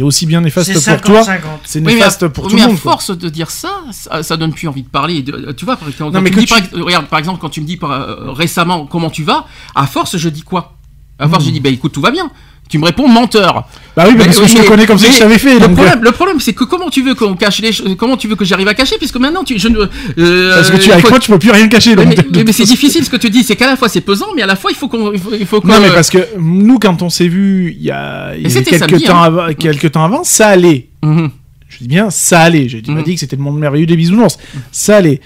aussi 0.00 0.24
bien 0.24 0.40
néfaste 0.40 0.72
pour 0.72 1.00
toi. 1.02 1.22
50-50. 1.22 1.40
C'est 1.64 1.78
Oui, 1.80 1.84
mais 1.84 1.92
à, 1.92 1.94
néfaste 1.96 2.28
pour 2.28 2.48
tout 2.48 2.54
mais 2.54 2.62
le 2.62 2.64
à 2.64 2.68
monde. 2.70 2.80
quoi. 2.80 2.92
force 2.92 3.10
de 3.16 3.28
dire 3.28 3.50
ça, 3.50 3.82
ça, 3.92 4.22
ça 4.22 4.36
donne 4.38 4.54
plus 4.54 4.66
envie 4.66 4.82
de 4.82 4.88
parler. 4.88 5.22
De- 5.22 5.52
tu 5.52 5.66
vois, 5.66 5.76
par- 5.76 5.88
quand, 5.98 6.06
Non, 6.06 6.12
quand 6.12 6.20
mais 6.22 6.30
tu 6.30 6.36
me 6.36 6.40
que 6.42 6.46
dis, 6.46 6.68
par, 6.70 6.84
regarde, 6.84 7.06
par 7.08 7.18
exemple, 7.18 7.38
quand 7.38 7.50
tu 7.50 7.60
me 7.60 7.66
dis 7.66 7.76
par- 7.76 7.90
euh, 7.92 8.32
récemment 8.32 8.86
comment 8.86 9.10
tu 9.10 9.24
vas, 9.24 9.44
à 9.74 9.86
force, 9.86 10.16
je 10.16 10.28
dis 10.30 10.42
quoi? 10.42 10.72
À 11.18 11.28
force, 11.28 11.44
je 11.44 11.50
dis, 11.50 11.60
bah 11.60 11.68
écoute, 11.68 11.92
tout 11.92 12.00
va 12.00 12.10
bien. 12.10 12.30
Tu 12.68 12.78
me 12.78 12.86
réponds 12.86 13.06
menteur. 13.06 13.68
Bah 13.94 14.04
oui, 14.08 14.14
Mais- 14.18 14.24
parce 14.24 14.40
que 14.40 14.48
je 14.48 14.54
te 14.54 14.66
connais 14.66 14.86
comme 14.86 14.98
mais 15.00 15.12
je 15.12 15.18
t'avais 15.18 15.38
fait. 15.38 15.54
Le 15.54 15.60
donc, 15.60 15.70
euh, 15.70 15.74
problème, 15.74 16.02
le 16.02 16.10
problème, 16.12 16.40
c'est 16.40 16.54
que 16.54 16.64
comment 16.64 16.88
tu 16.90 17.02
veux 17.02 17.14
qu'on 17.14 17.34
cache 17.34 17.60
les 17.60 17.72
choses 17.72 17.94
Comment 17.96 18.16
tu 18.16 18.26
veux 18.26 18.34
que 18.36 18.44
j'arrive 18.44 18.66
à 18.66 18.74
cacher 18.74 18.96
Puisque 18.98 19.16
maintenant, 19.18 19.44
tu, 19.44 19.58
je 19.58 19.68
ne. 19.68 19.78
euh, 20.18 20.54
Parce 20.54 20.70
que 20.70 20.78
tu 20.78 20.90
avec 20.90 21.08
moi, 21.08 21.18
tu 21.20 21.30
peux 21.30 21.38
plus 21.38 21.50
rien 21.50 21.68
cacher. 21.68 21.94
Mais, 21.94 22.06
donc, 22.06 22.48
c'est 22.52 22.64
difficile 22.64 23.04
ce 23.04 23.10
que 23.10 23.16
tu 23.18 23.30
dis, 23.30 23.44
c'est 23.44 23.54
qu'à 23.54 23.66
la 23.66 23.76
fois 23.76 23.88
c'est 23.88 24.00
pesant, 24.00 24.26
mais 24.34 24.42
à 24.42 24.46
la 24.46 24.56
fois 24.56 24.70
il 24.72 24.76
faut 24.76 24.88
qu'on, 24.88 25.12
il 25.12 25.20
faut, 25.20 25.30
il 25.38 25.46
faut 25.46 25.60
Non, 25.64 25.78
mais 25.80 25.90
parce 25.90 26.10
que 26.10 26.18
nous, 26.38 26.78
quand 26.78 27.02
on 27.02 27.10
s'est 27.10 27.28
vu 27.28 27.74
il 27.78 27.82
y 27.84 27.90
a, 27.90 28.34
il 28.34 28.50
y 28.50 28.52
quelques, 28.64 28.78
samedi, 28.78 29.04
temps 29.04 29.22
hein. 29.22 29.54
quelques 29.54 29.92
temps 29.92 30.04
avant, 30.04 30.24
ça 30.24 30.48
allait. 30.48 30.88
Mhm. 31.04 31.30
Je 31.68 31.78
dis 31.78 31.88
bien, 31.88 32.08
ça 32.10 32.40
allait. 32.40 32.68
J'ai 32.68 32.80
pas 32.82 32.92
Mhm. 32.92 33.02
dit 33.04 33.14
que 33.14 33.20
c'était 33.20 33.36
le 33.36 33.42
monde 33.42 33.58
merveilleux 33.58 33.86
des 33.86 33.96
bisounours. 33.96 34.38
Ça 34.72 34.96
allait. 34.96 35.20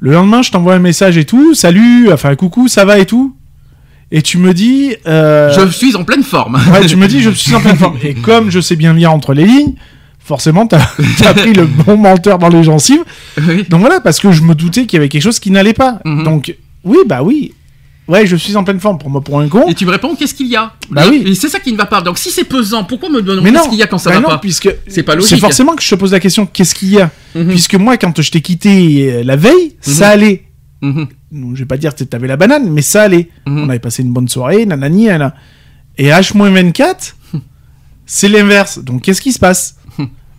Le 0.00 0.12
lendemain, 0.12 0.42
je 0.42 0.50
t'envoie 0.50 0.74
un 0.74 0.78
message 0.80 1.16
et 1.16 1.24
tout. 1.24 1.54
Salut, 1.54 2.12
enfin 2.12 2.34
coucou, 2.36 2.68
ça 2.68 2.84
va 2.84 2.98
et 2.98 3.06
tout. 3.06 3.34
Et 4.14 4.20
tu 4.22 4.36
me 4.38 4.52
dis. 4.52 4.94
euh, 5.06 5.50
je 5.58 5.70
suis 5.72 5.96
en 5.96 6.04
pleine 6.04 6.22
forme. 6.22 6.60
Ouais, 6.72 6.86
tu 6.86 6.96
me 6.96 7.08
dis, 7.08 7.20
je 7.22 7.30
suis 7.30 7.54
en 7.54 7.60
pleine 7.60 7.76
forme. 7.76 7.96
Et 8.04 8.14
comme 8.14 8.50
je 8.50 8.60
sais 8.60 8.76
bien 8.76 8.92
lire 8.92 9.12
entre 9.12 9.32
les 9.34 9.44
lignes, 9.46 9.74
forcément, 10.20 10.66
t'as 10.66 10.82
as 11.24 11.34
pris 11.34 11.52
le 11.54 11.64
bon 11.64 11.96
menteur 11.96 12.38
dans 12.38 12.48
les 12.50 12.62
gencives. 12.62 13.02
Oui. 13.48 13.64
Donc 13.68 13.80
voilà, 13.80 14.00
parce 14.00 14.20
que 14.20 14.30
je 14.30 14.42
me 14.42 14.54
doutais 14.54 14.86
qu'il 14.86 14.98
y 14.98 14.98
avait 14.98 15.08
quelque 15.08 15.22
chose 15.22 15.38
qui 15.40 15.50
n'allait 15.50 15.72
pas. 15.72 15.98
Mhm. 16.04 16.24
Donc, 16.24 16.54
oui, 16.84 16.98
bah 17.06 17.22
oui. 17.22 17.54
Ouais, 18.08 18.26
je 18.26 18.34
suis 18.36 18.56
en 18.56 18.64
pleine 18.64 18.80
forme 18.80 18.98
pour 18.98 19.08
moi, 19.08 19.20
pour 19.22 19.40
un 19.40 19.48
con. 19.48 19.66
Et 19.68 19.74
tu 19.74 19.86
me 19.86 19.90
réponds 19.92 20.14
qu'est-ce 20.16 20.34
qu'il 20.34 20.48
y 20.48 20.56
a? 20.56 20.72
Bah 20.90 21.04
oui. 21.08 21.34
C'est 21.36 21.48
ça 21.48 21.60
qui 21.60 21.72
ne 21.72 21.76
va 21.78 21.86
pas. 21.86 22.02
Donc 22.02 22.18
si 22.18 22.30
c'est 22.30 22.44
pesant, 22.44 22.82
pourquoi 22.84 23.08
me 23.08 23.22
demander 23.22 23.52
qu'est-ce 23.52 23.68
qu'il 23.70 23.78
y 23.78 23.82
a 23.82 23.86
quand 23.86 23.96
ça 23.98 24.10
bah 24.10 24.16
va 24.16 24.22
non, 24.22 24.28
pas? 24.28 24.38
puisque 24.38 24.68
C'est 24.88 25.04
pas 25.04 25.14
logique. 25.14 25.30
c'est 25.30 25.38
forcément 25.38 25.74
que 25.76 25.82
je 25.82 25.88
te 25.88 25.94
pose 25.94 26.10
la 26.12 26.18
question 26.20 26.44
qu'est-ce 26.44 26.74
qu'il 26.74 26.90
y 26.90 27.00
a? 27.00 27.10
Mhm. 27.36 27.48
Puisque 27.48 27.76
moi, 27.76 27.96
quand 27.96 28.20
je 28.20 28.30
t'ai 28.30 28.40
quitté 28.42 29.10
euh, 29.10 29.22
la 29.24 29.36
veille, 29.36 29.76
ça 29.80 30.08
Mhm. 30.08 30.12
allait. 30.12 30.42
Mhm. 31.32 31.54
Je 31.54 31.60
vais 31.60 31.66
pas 31.66 31.78
dire 31.78 31.94
que 31.94 32.04
t'avais 32.04 32.28
la 32.28 32.36
banane, 32.36 32.70
mais 32.70 32.82
ça 32.82 33.02
allait. 33.02 33.28
Mhm. 33.46 33.64
On 33.64 33.68
avait 33.68 33.78
passé 33.78 34.02
une 34.02 34.12
bonne 34.12 34.28
soirée, 34.28 34.66
nanani, 34.66 35.06
nanana. 35.06 35.34
Et 35.98 36.08
H-24, 36.08 37.14
c'est 38.06 38.28
l'inverse. 38.28 38.78
Donc, 38.78 39.02
qu'est-ce 39.02 39.20
qui 39.20 39.32
se 39.32 39.38
passe 39.38 39.76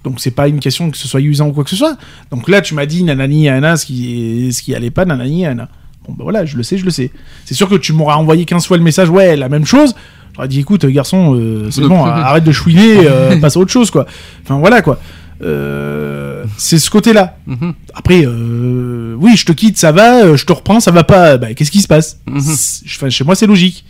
Donc, 0.04 0.20
c'est 0.20 0.32
pas 0.32 0.48
une 0.48 0.60
question 0.60 0.92
que 0.92 0.98
ce 0.98 1.08
soit 1.08 1.22
usant 1.22 1.50
ou 1.50 1.54
quoi 1.54 1.64
que 1.64 1.70
ce 1.70 1.76
soit. 1.76 1.98
Donc 2.30 2.50
là, 2.50 2.62
tu 2.62 2.74
m'as 2.76 2.86
dit 2.86 3.04
nanani, 3.04 3.46
nanana, 3.46 3.78
ce 3.78 3.86
qui, 3.86 4.52
ce 4.54 4.62
qui 4.62 4.76
allait 4.76 4.92
pas, 4.92 5.06
nanani, 5.06 5.44
nanana. 5.44 5.70
Bon, 6.08 6.14
bah 6.14 6.24
voilà, 6.24 6.46
je 6.46 6.58
le 6.58 6.64
sais, 6.64 6.78
je 6.78 6.84
le 6.86 6.92
sais. 6.92 7.12
C'est 7.46 7.54
sûr 7.54 7.70
que 7.70 7.76
tu 7.76 7.94
m'auras 7.94 8.16
envoyé 8.16 8.44
15 8.46 8.66
fois 8.66 8.78
le 8.78 8.84
message, 8.84 9.10
ouais, 9.10 9.36
la 9.38 9.48
même 9.48 9.66
chose. 9.66 9.96
J'aurais 10.36 10.48
dit, 10.48 10.60
écoute, 10.60 10.86
garçon, 10.88 11.36
euh, 11.36 11.70
c'est 11.72 11.82
bon, 11.82 12.04
arrête 12.04 12.44
de 12.44 12.52
chouiner, 12.52 13.08
euh, 13.08 13.38
passe 13.42 13.56
à 13.56 13.60
autre 13.60 13.72
chose, 13.72 13.92
quoi. 13.92 14.06
Enfin, 14.44 14.58
voilà, 14.58 14.82
quoi. 14.82 15.00
Euh, 15.44 16.46
c'est 16.58 16.80
ce 16.80 16.90
côté-là. 16.90 17.36
Mhm. 17.48 17.74
Après, 17.94 18.24
euh, 18.26 19.16
oui, 19.20 19.36
je 19.36 19.46
te 19.46 19.52
quitte, 19.52 19.78
ça 19.78 19.92
va, 19.92 20.24
euh, 20.24 20.38
je 20.38 20.46
te 20.46 20.54
reprends, 20.54 20.80
ça 20.80 20.92
va 20.92 21.04
pas. 21.04 21.38
Bah, 21.38 21.54
qu'est-ce 21.54 21.72
qui 21.72 21.82
se 21.82 21.88
passe 21.88 22.20
Mhm. 22.28 23.10
Chez 23.10 23.24
moi, 23.24 23.36
c'est 23.36 23.48
logique. 23.48 23.86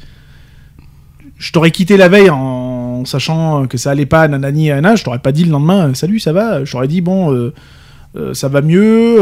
Je 1.38 1.52
t'aurais 1.52 1.72
quitté 1.72 1.98
la 1.98 2.08
veille 2.08 2.30
en 2.30 3.04
sachant 3.06 3.68
que 3.68 3.78
ça 3.78 3.92
allait 3.92 4.06
pas, 4.06 4.28
nanani, 4.28 4.70
nanana, 4.70 4.96
je 4.96 5.04
t'aurais 5.04 5.20
pas 5.20 5.32
dit 5.32 5.44
le 5.44 5.52
lendemain, 5.52 5.94
salut, 5.94 6.20
ça 6.20 6.32
va. 6.34 6.64
Je 6.64 6.72
t'aurais 6.72 6.88
dit, 6.88 7.02
bon, 7.02 7.34
euh, 7.34 8.34
ça 8.34 8.48
va 8.48 8.62
mieux, 8.62 9.18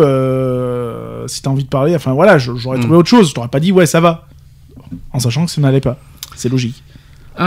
si 1.27 1.41
t'as 1.41 1.49
envie 1.49 1.63
de 1.63 1.69
parler, 1.69 1.95
enfin 1.95 2.13
voilà, 2.13 2.37
j'aurais 2.37 2.77
Mhm. 2.77 2.83
trouvé 2.83 2.97
autre 2.97 3.09
chose. 3.09 3.29
Je 3.29 3.33
t'aurais 3.33 3.47
pas 3.47 3.59
dit, 3.59 3.71
ouais, 3.71 3.85
ça 3.85 3.99
va. 4.01 4.27
En 5.13 5.19
sachant 5.19 5.45
que 5.45 5.51
ça 5.51 5.61
n'allait 5.61 5.81
pas. 5.81 5.97
C'est 6.35 6.49
logique. 6.49 6.83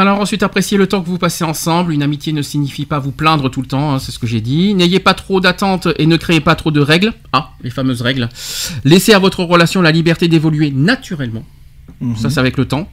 Alors 0.00 0.18
ensuite, 0.18 0.42
appréciez 0.42 0.76
le 0.76 0.89
temps 0.89 1.00
que 1.00 1.06
vous 1.06 1.18
passez 1.18 1.44
ensemble. 1.44 1.92
Une 1.92 2.02
amitié 2.02 2.32
ne 2.32 2.42
signifie 2.42 2.84
pas 2.84 2.98
vous 2.98 3.12
plaindre 3.12 3.48
tout 3.48 3.60
le 3.60 3.68
temps, 3.68 3.94
hein, 3.94 4.00
c'est 4.00 4.10
ce 4.10 4.18
que 4.18 4.26
j'ai 4.26 4.40
dit. 4.40 4.74
N'ayez 4.74 4.98
pas 4.98 5.14
trop 5.14 5.40
d'attentes 5.40 5.86
et 5.98 6.06
ne 6.06 6.16
créez 6.16 6.40
pas 6.40 6.56
trop 6.56 6.73
de 6.73 6.81
règles. 6.81 7.12
Ah, 7.32 7.52
les 7.62 7.70
fameuses 7.70 8.02
règles. 8.02 8.28
Laissez 8.82 9.12
à 9.12 9.20
votre 9.20 9.44
relation 9.44 9.82
la 9.82 9.92
liberté 9.92 10.26
d'évoluer 10.26 10.73
naturellement. 10.73 11.44
Mhm. 12.00 12.16
Ça, 12.16 12.28
c'est 12.28 12.40
avec 12.40 12.56
le 12.56 12.64
temps. 12.64 12.89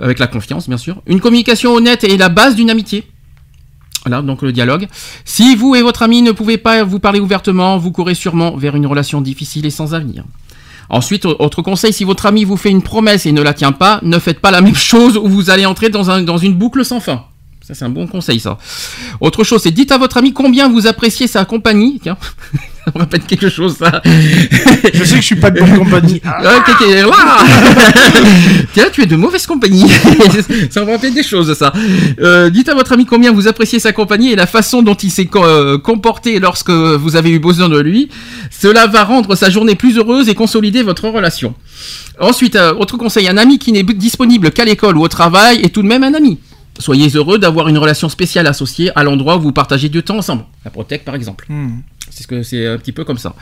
Avec 0.00 0.18
la 0.18 0.26
confiance, 0.26 0.70
bien 0.70 0.78
sûr. 0.78 1.02
Une 1.06 1.20
communication 1.20 1.74
honnête 1.74 2.02
est 2.02 2.16
la 2.16 2.30
base 2.30 2.56
d'une 2.56 2.70
amitié. 2.70 3.06
Voilà, 4.06 4.22
donc 4.22 4.40
le 4.40 4.52
dialogue. 4.52 4.88
Si 5.26 5.54
vous 5.54 5.74
et 5.74 5.82
votre 5.82 6.02
ami 6.02 6.22
ne 6.22 6.32
pouvez 6.32 6.56
pas 6.56 6.82
vous 6.82 6.98
parler 6.98 7.20
ouvertement, 7.20 7.76
vous 7.76 7.92
courez 7.92 8.14
sûrement 8.14 8.56
vers 8.56 8.74
une 8.74 8.86
relation 8.86 9.20
difficile 9.20 9.66
et 9.66 9.70
sans 9.70 9.92
avenir. 9.92 10.24
Ensuite, 10.92 11.24
au- 11.24 11.34
autre 11.40 11.62
conseil, 11.62 11.92
si 11.92 12.04
votre 12.04 12.26
ami 12.26 12.44
vous 12.44 12.56
fait 12.56 12.70
une 12.70 12.82
promesse 12.82 13.26
et 13.26 13.32
ne 13.32 13.42
la 13.42 13.54
tient 13.54 13.72
pas, 13.72 13.98
ne 14.02 14.18
faites 14.18 14.38
pas 14.40 14.50
la 14.52 14.60
même 14.60 14.74
chose 14.92 15.16
ou 15.16 15.26
vous 15.26 15.50
allez 15.50 15.66
entrer 15.66 15.88
dans, 15.88 16.10
un, 16.10 16.22
dans 16.22 16.38
une 16.38 16.54
boucle 16.54 16.84
sans 16.84 17.00
fin. 17.00 17.24
Ça, 17.66 17.74
c'est 17.74 17.84
un 17.84 17.90
bon 17.90 18.06
conseil, 18.06 18.38
ça. 18.40 18.58
Autre 19.20 19.42
chose, 19.42 19.62
c'est 19.62 19.70
dites 19.70 19.90
à 19.92 19.98
votre 19.98 20.16
ami 20.18 20.32
combien 20.32 20.68
vous 20.68 20.86
appréciez 20.86 21.26
sa 21.26 21.44
compagnie. 21.44 22.00
ça 22.84 22.92
me 22.94 23.00
rappelle 23.00 23.22
quelque 23.22 23.48
chose, 23.48 23.76
ça. 23.76 24.02
Je 24.04 25.04
sais 25.04 25.14
que 25.16 25.20
je 25.20 25.26
suis 25.26 25.36
pas 25.36 25.50
de 25.50 25.60
bonne 25.60 25.78
compagnie. 25.78 26.20
Là 26.24 26.64
Tiens, 28.72 28.86
tu 28.92 29.02
es 29.02 29.06
de 29.06 29.16
mauvaise 29.16 29.46
compagnie. 29.46 29.88
ça 30.70 30.84
me 30.84 30.90
rappelle 30.90 31.14
des 31.14 31.22
choses, 31.22 31.56
ça. 31.56 31.72
Euh, 32.20 32.50
dites 32.50 32.68
à 32.68 32.74
votre 32.74 32.92
ami 32.92 33.06
combien 33.06 33.32
vous 33.32 33.46
appréciez 33.46 33.78
sa 33.78 33.92
compagnie 33.92 34.32
et 34.32 34.36
la 34.36 34.46
façon 34.46 34.82
dont 34.82 34.94
il 34.94 35.10
s'est 35.10 35.28
euh, 35.36 35.78
comporté 35.78 36.40
lorsque 36.40 36.70
vous 36.70 37.14
avez 37.16 37.30
eu 37.30 37.38
besoin 37.38 37.68
de 37.68 37.78
lui. 37.78 38.08
Cela 38.50 38.86
va 38.86 39.04
rendre 39.04 39.36
sa 39.36 39.48
journée 39.48 39.76
plus 39.76 39.98
heureuse 39.98 40.28
et 40.28 40.34
consolider 40.34 40.82
votre 40.82 41.08
relation. 41.08 41.54
Ensuite, 42.18 42.56
euh, 42.56 42.74
autre 42.74 42.96
conseil, 42.96 43.28
un 43.28 43.36
ami 43.38 43.58
qui 43.58 43.72
n'est 43.72 43.84
disponible 43.84 44.50
qu'à 44.50 44.64
l'école 44.64 44.96
ou 44.96 45.02
au 45.02 45.08
travail 45.08 45.60
est 45.62 45.70
tout 45.70 45.82
de 45.82 45.88
même 45.88 46.02
un 46.02 46.14
ami. 46.14 46.38
Soyez 46.78 47.08
heureux 47.14 47.38
d'avoir 47.38 47.68
une 47.68 47.78
relation 47.78 48.08
spéciale 48.08 48.46
associée 48.46 48.90
à 48.96 49.04
l'endroit 49.04 49.36
où 49.36 49.40
vous 49.40 49.52
partagez 49.52 49.88
du 49.88 50.02
temps 50.02 50.16
ensemble. 50.18 50.44
La 50.64 50.70
Protec, 50.70 51.04
par 51.04 51.14
exemple. 51.14 51.44
Hmm, 51.48 51.80
C'est 52.10 52.22
ce 52.22 52.28
que 52.28 52.42
c'est 52.42 52.66
un 52.66 52.78
petit 52.78 52.92
peu 52.92 53.04
comme 53.04 53.18
ça. 53.18 53.34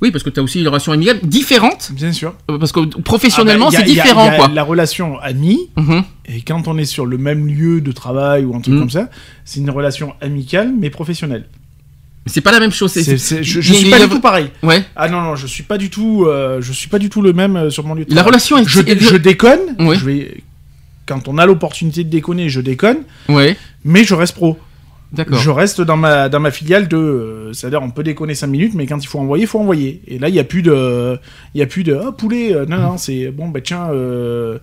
Oui, 0.00 0.10
parce 0.10 0.24
que 0.24 0.30
tu 0.30 0.40
as 0.40 0.42
aussi 0.42 0.60
une 0.60 0.66
relation 0.68 0.92
amicale 0.92 1.20
différente 1.22 1.92
bien 1.92 2.12
sûr. 2.12 2.34
euh, 2.50 2.58
Parce 2.58 2.72
que 2.72 2.80
professionnellement, 3.00 3.66
Ah 3.68 3.72
bah, 3.72 3.78
c'est 3.84 3.92
y 3.92 4.00
a- 4.00 4.02
différent, 4.02 4.26
y 4.26 4.28
a 4.34 4.36
quoi. 4.36 4.48
La 4.48 4.64
relation 4.64 5.18
amie, 5.20 5.70
Mhm. 5.76 6.02
Et 6.26 6.40
quand 6.42 6.66
on 6.66 6.78
est 6.78 6.84
sur 6.86 7.04
le 7.04 7.18
même 7.18 7.46
lieu 7.46 7.80
de 7.80 7.92
travail 7.92 8.44
ou 8.44 8.54
un 8.56 8.60
truc 8.60 8.74
Mm. 8.74 8.78
comme 8.78 8.90
ça, 8.90 9.08
c'est 9.44 9.60
une 9.60 9.70
relation 9.70 10.14
amicale 10.20 10.72
mais 10.78 10.88
professionnelle. 10.90 11.46
Mais 12.24 12.32
C'est 12.32 12.40
pas 12.40 12.52
la 12.52 12.60
même 12.60 12.70
chose. 12.72 12.90
c'est- 12.92 13.04
je 13.42 13.60
je 13.60 13.72
suis 13.72 13.90
pas 13.90 13.98
du 13.98 14.08
tout 14.08 14.20
pareil. 14.20 14.50
Ouais. 14.62 14.84
Ah 14.96 15.08
non 15.08 15.20
non, 15.20 15.36
je 15.36 15.46
suis 15.46 15.64
pas 15.64 15.76
du 15.78 15.90
tout, 15.90 16.24
euh, 16.26 16.60
je 16.62 16.72
suis 16.72 16.88
pas 16.88 16.98
du 17.00 17.10
tout 17.10 17.20
le 17.22 17.32
même 17.32 17.56
euh, 17.56 17.70
sur 17.70 17.84
mon 17.84 17.94
lieu 17.94 18.04
de 18.04 18.10
La 18.10 18.16
travail. 18.22 18.30
relation 18.30 18.58
est. 18.58 18.64
Je, 18.68 18.80
je 18.98 19.16
déconne. 19.16 19.76
Je 19.78 20.04
vais 20.06 20.42
quand 21.12 21.28
on 21.28 21.38
a 21.38 21.46
l'opportunité 21.46 22.04
de 22.04 22.10
déconner, 22.10 22.48
je 22.48 22.60
déconne, 22.60 22.98
Ouais, 23.28 23.56
mais 23.84 24.04
je 24.04 24.14
reste 24.14 24.34
pro. 24.34 24.58
d'accord. 25.12 25.38
Je 25.38 25.50
reste 25.50 25.80
dans 25.80 25.96
ma, 25.96 26.28
dans 26.28 26.40
ma 26.40 26.50
filiale 26.50 26.88
de. 26.88 26.96
euh, 26.96 27.52
C'est-à-dire, 27.52 27.82
on 27.82 27.90
peut 27.90 28.02
déconner 28.02 28.34
5 28.34 28.46
minutes, 28.46 28.74
mais 28.74 28.86
quand 28.86 28.98
il 29.02 29.06
faut 29.06 29.18
envoyer, 29.18 29.44
il 29.44 29.46
faut 29.46 29.60
envoyer. 29.60 30.00
Et 30.08 30.18
là, 30.18 30.28
il 30.28 30.32
n'y 30.32 30.38
a 30.40 30.44
plus 30.44 30.62
de. 30.62 31.18
Il 31.54 31.62
a 31.62 31.66
plus 31.66 31.84
de. 31.84 31.94
Ah, 31.94 32.12
poulet. 32.12 32.54
euh, 32.54 32.66
non, 32.66 32.78
non, 32.78 32.96
c'est. 32.96 33.30
Bon, 33.30 33.48
bah 33.48 33.60
tiens. 33.62 33.88
euh, 33.90 34.58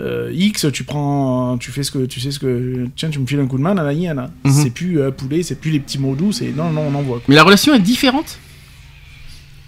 euh, 0.00 0.30
X, 0.32 0.66
tu 0.72 0.84
prends, 0.84 1.58
tu 1.58 1.70
fais 1.72 1.82
ce 1.82 1.90
que, 1.90 2.06
tu 2.06 2.20
sais 2.20 2.30
ce 2.30 2.38
que, 2.38 2.86
tiens, 2.96 3.10
tu 3.10 3.18
me 3.18 3.26
files 3.26 3.40
un 3.40 3.46
coup 3.46 3.58
de 3.58 3.62
main, 3.62 3.74
nanani, 3.74 4.06
nanana. 4.06 4.30
Mhm. 4.44 4.50
C'est 4.52 4.70
plus 4.70 4.98
poulet, 5.16 5.42
c'est 5.42 5.56
plus 5.56 5.70
les 5.72 5.80
petits 5.80 5.98
mots 5.98 6.14
doux, 6.14 6.32
c'est 6.32 6.52
non, 6.56 6.70
non, 6.70 6.82
on 6.90 6.94
envoie. 6.94 7.16
quoi. 7.16 7.24
Mais 7.28 7.34
la 7.34 7.42
relation 7.42 7.74
est 7.74 7.80
différente? 7.80 8.38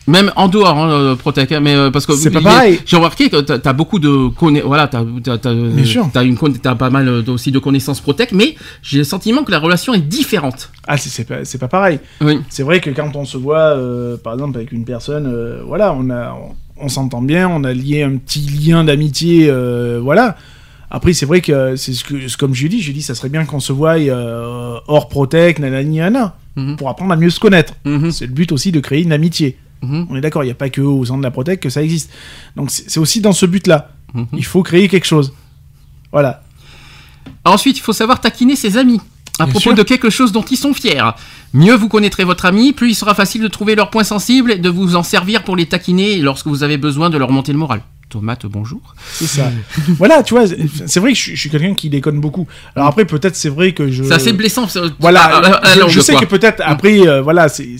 Même 0.08 0.32
en 0.36 0.48
dehors, 0.48 0.76
hein, 0.78 0.90
euh, 0.90 1.14
Protec, 1.16 1.52
hein, 1.52 1.60
mais 1.60 1.74
euh, 1.76 1.90
parce 1.90 2.06
que 2.06 2.14
C'est 2.14 2.30
pas 2.30 2.40
pareil. 2.40 2.80
J'ai 2.84 2.96
remarqué 2.96 3.30
que 3.30 3.40
t'as 3.40 3.58
as 3.70 3.72
beaucoup 3.72 3.98
de 3.98 4.28
conna... 4.28 4.60
voilà, 4.64 4.88
t'as 4.88 5.02
une 5.02 6.36
t'as 6.60 6.74
pas 6.74 6.90
mal 6.90 7.08
euh, 7.08 7.22
aussi 7.28 7.52
de 7.52 7.58
connaissances 7.58 8.00
Protec, 8.00 8.32
mais 8.32 8.56
j'ai 8.82 8.98
le 8.98 9.04
sentiment 9.04 9.44
que 9.44 9.50
la 9.52 9.58
relation 9.60 9.94
est 9.94 10.00
différente. 10.00 10.70
Ah, 10.86 10.96
c'est- 10.96 11.24
pas, 11.24 11.44
c'est 11.44 11.58
pas 11.58 11.68
pareil. 11.68 12.00
Oui. 12.20 12.40
C'est 12.48 12.62
vrai 12.64 12.80
que 12.80 12.90
quand 12.90 13.14
on 13.16 13.24
se 13.24 13.36
voit, 13.36 13.76
euh, 13.76 14.16
par 14.16 14.32
exemple, 14.34 14.56
avec 14.58 14.72
une 14.72 14.84
personne, 14.84 15.26
euh, 15.32 15.62
voilà, 15.66 15.92
on 15.92 16.10
a, 16.10 16.32
on, 16.32 16.84
on 16.84 16.88
s'entend 16.88 17.22
bien, 17.22 17.48
on 17.48 17.62
a 17.64 17.72
lié 17.72 18.02
un 18.02 18.16
petit 18.16 18.40
lien 18.40 18.82
d'amitié, 18.84 19.50
voilà. 20.00 20.36
Après, 20.90 21.12
c'est 21.14 21.24
vrai 21.24 21.40
que 21.40 21.74
c'est 21.76 21.94
ce 21.94 22.04
que, 22.04 22.36
comme 22.36 22.54
je 22.54 22.66
dit, 22.66 22.82
j'ai 22.82 22.92
dit, 22.92 23.00
ça 23.02 23.14
serait 23.14 23.30
bien 23.30 23.44
qu'on 23.46 23.60
se 23.60 23.72
voie 23.72 23.94
hors 24.88 25.08
protec, 25.08 25.58
nanani, 25.58 25.98
nana, 25.98 26.34
Mhm. 26.54 26.76
pour 26.76 26.90
apprendre 26.90 27.12
à 27.12 27.16
mieux 27.16 27.30
se 27.30 27.40
connaître. 27.40 27.72
Mhm. 27.86 28.10
C'est 28.10 28.26
le 28.26 28.32
but 28.32 28.52
aussi 28.52 28.72
de 28.72 28.80
créer 28.80 29.02
une 29.02 29.12
amitié. 29.12 29.56
Mhm. 29.82 30.06
On 30.10 30.16
est 30.16 30.20
d'accord, 30.20 30.42
il 30.44 30.46
n'y 30.46 30.52
a 30.52 30.56
pas 30.56 30.68
que 30.70 30.80
au 30.80 31.04
sein 31.04 31.18
de 31.18 31.22
la 31.22 31.30
protec 31.30 31.60
que 31.60 31.70
ça 31.70 31.82
existe. 31.82 32.10
Donc 32.56 32.70
c'est 32.70 32.98
aussi 32.98 33.20
dans 33.20 33.32
ce 33.32 33.46
but-là. 33.46 33.90
Mhm. 34.14 34.26
Il 34.34 34.44
faut 34.44 34.62
créer 34.62 34.88
quelque 34.88 35.06
chose. 35.06 35.32
Voilà. 36.12 36.42
Ensuite, 37.44 37.76
il 37.78 37.80
faut 37.80 37.92
savoir 37.92 38.20
taquiner 38.20 38.56
ses 38.56 38.76
amis 38.76 39.00
à 39.38 39.44
Bien 39.44 39.52
propos 39.52 39.60
sûr. 39.70 39.74
de 39.74 39.82
quelque 39.82 40.10
chose 40.10 40.30
dont 40.32 40.42
ils 40.42 40.56
sont 40.56 40.74
fiers. 40.74 41.02
Mieux 41.54 41.74
vous 41.74 41.88
connaîtrez 41.88 42.24
votre 42.24 42.44
ami, 42.44 42.72
plus 42.72 42.90
il 42.90 42.94
sera 42.94 43.14
facile 43.14 43.42
de 43.42 43.48
trouver 43.48 43.74
leurs 43.74 43.90
points 43.90 44.04
sensibles 44.04 44.52
et 44.52 44.58
de 44.58 44.68
vous 44.68 44.94
en 44.94 45.02
servir 45.02 45.42
pour 45.42 45.56
les 45.56 45.66
taquiner 45.66 46.18
lorsque 46.18 46.46
vous 46.46 46.62
avez 46.62 46.76
besoin 46.76 47.10
de 47.10 47.18
leur 47.18 47.30
monter 47.30 47.52
le 47.52 47.58
moral. 47.58 47.80
Tomate, 48.10 48.44
bonjour. 48.44 48.94
C'est 49.14 49.26
ça. 49.26 49.50
voilà, 49.96 50.22
tu 50.22 50.34
vois, 50.34 50.46
c'est- 50.46 51.00
vrai 51.00 51.12
que 51.14 51.18
je, 51.18 51.34
suis- 51.34 51.48
quelqu'un 51.50 51.72
qui 51.74 51.88
déconne 51.88 52.20
beaucoup. 52.20 52.46
Alors 52.76 52.88
après, 52.88 53.06
peut-être 53.06 53.34
c'est 53.34 53.48
vrai 53.48 53.72
que 53.72 53.90
je. 53.90 54.04
C'est 54.04 54.12
assez 54.12 54.32
blessant. 54.34 54.68
Voilà, 55.00 55.22
à- 55.22 55.38
à- 55.38 55.66
à 55.84 55.88
je, 55.88 55.98
sais 56.00 56.12
quoi. 56.12 56.20
que 56.20 56.26
peut-être 56.26 56.60
après, 56.64 57.08
euh, 57.08 57.22
voilà, 57.22 57.48
c'est. 57.48 57.70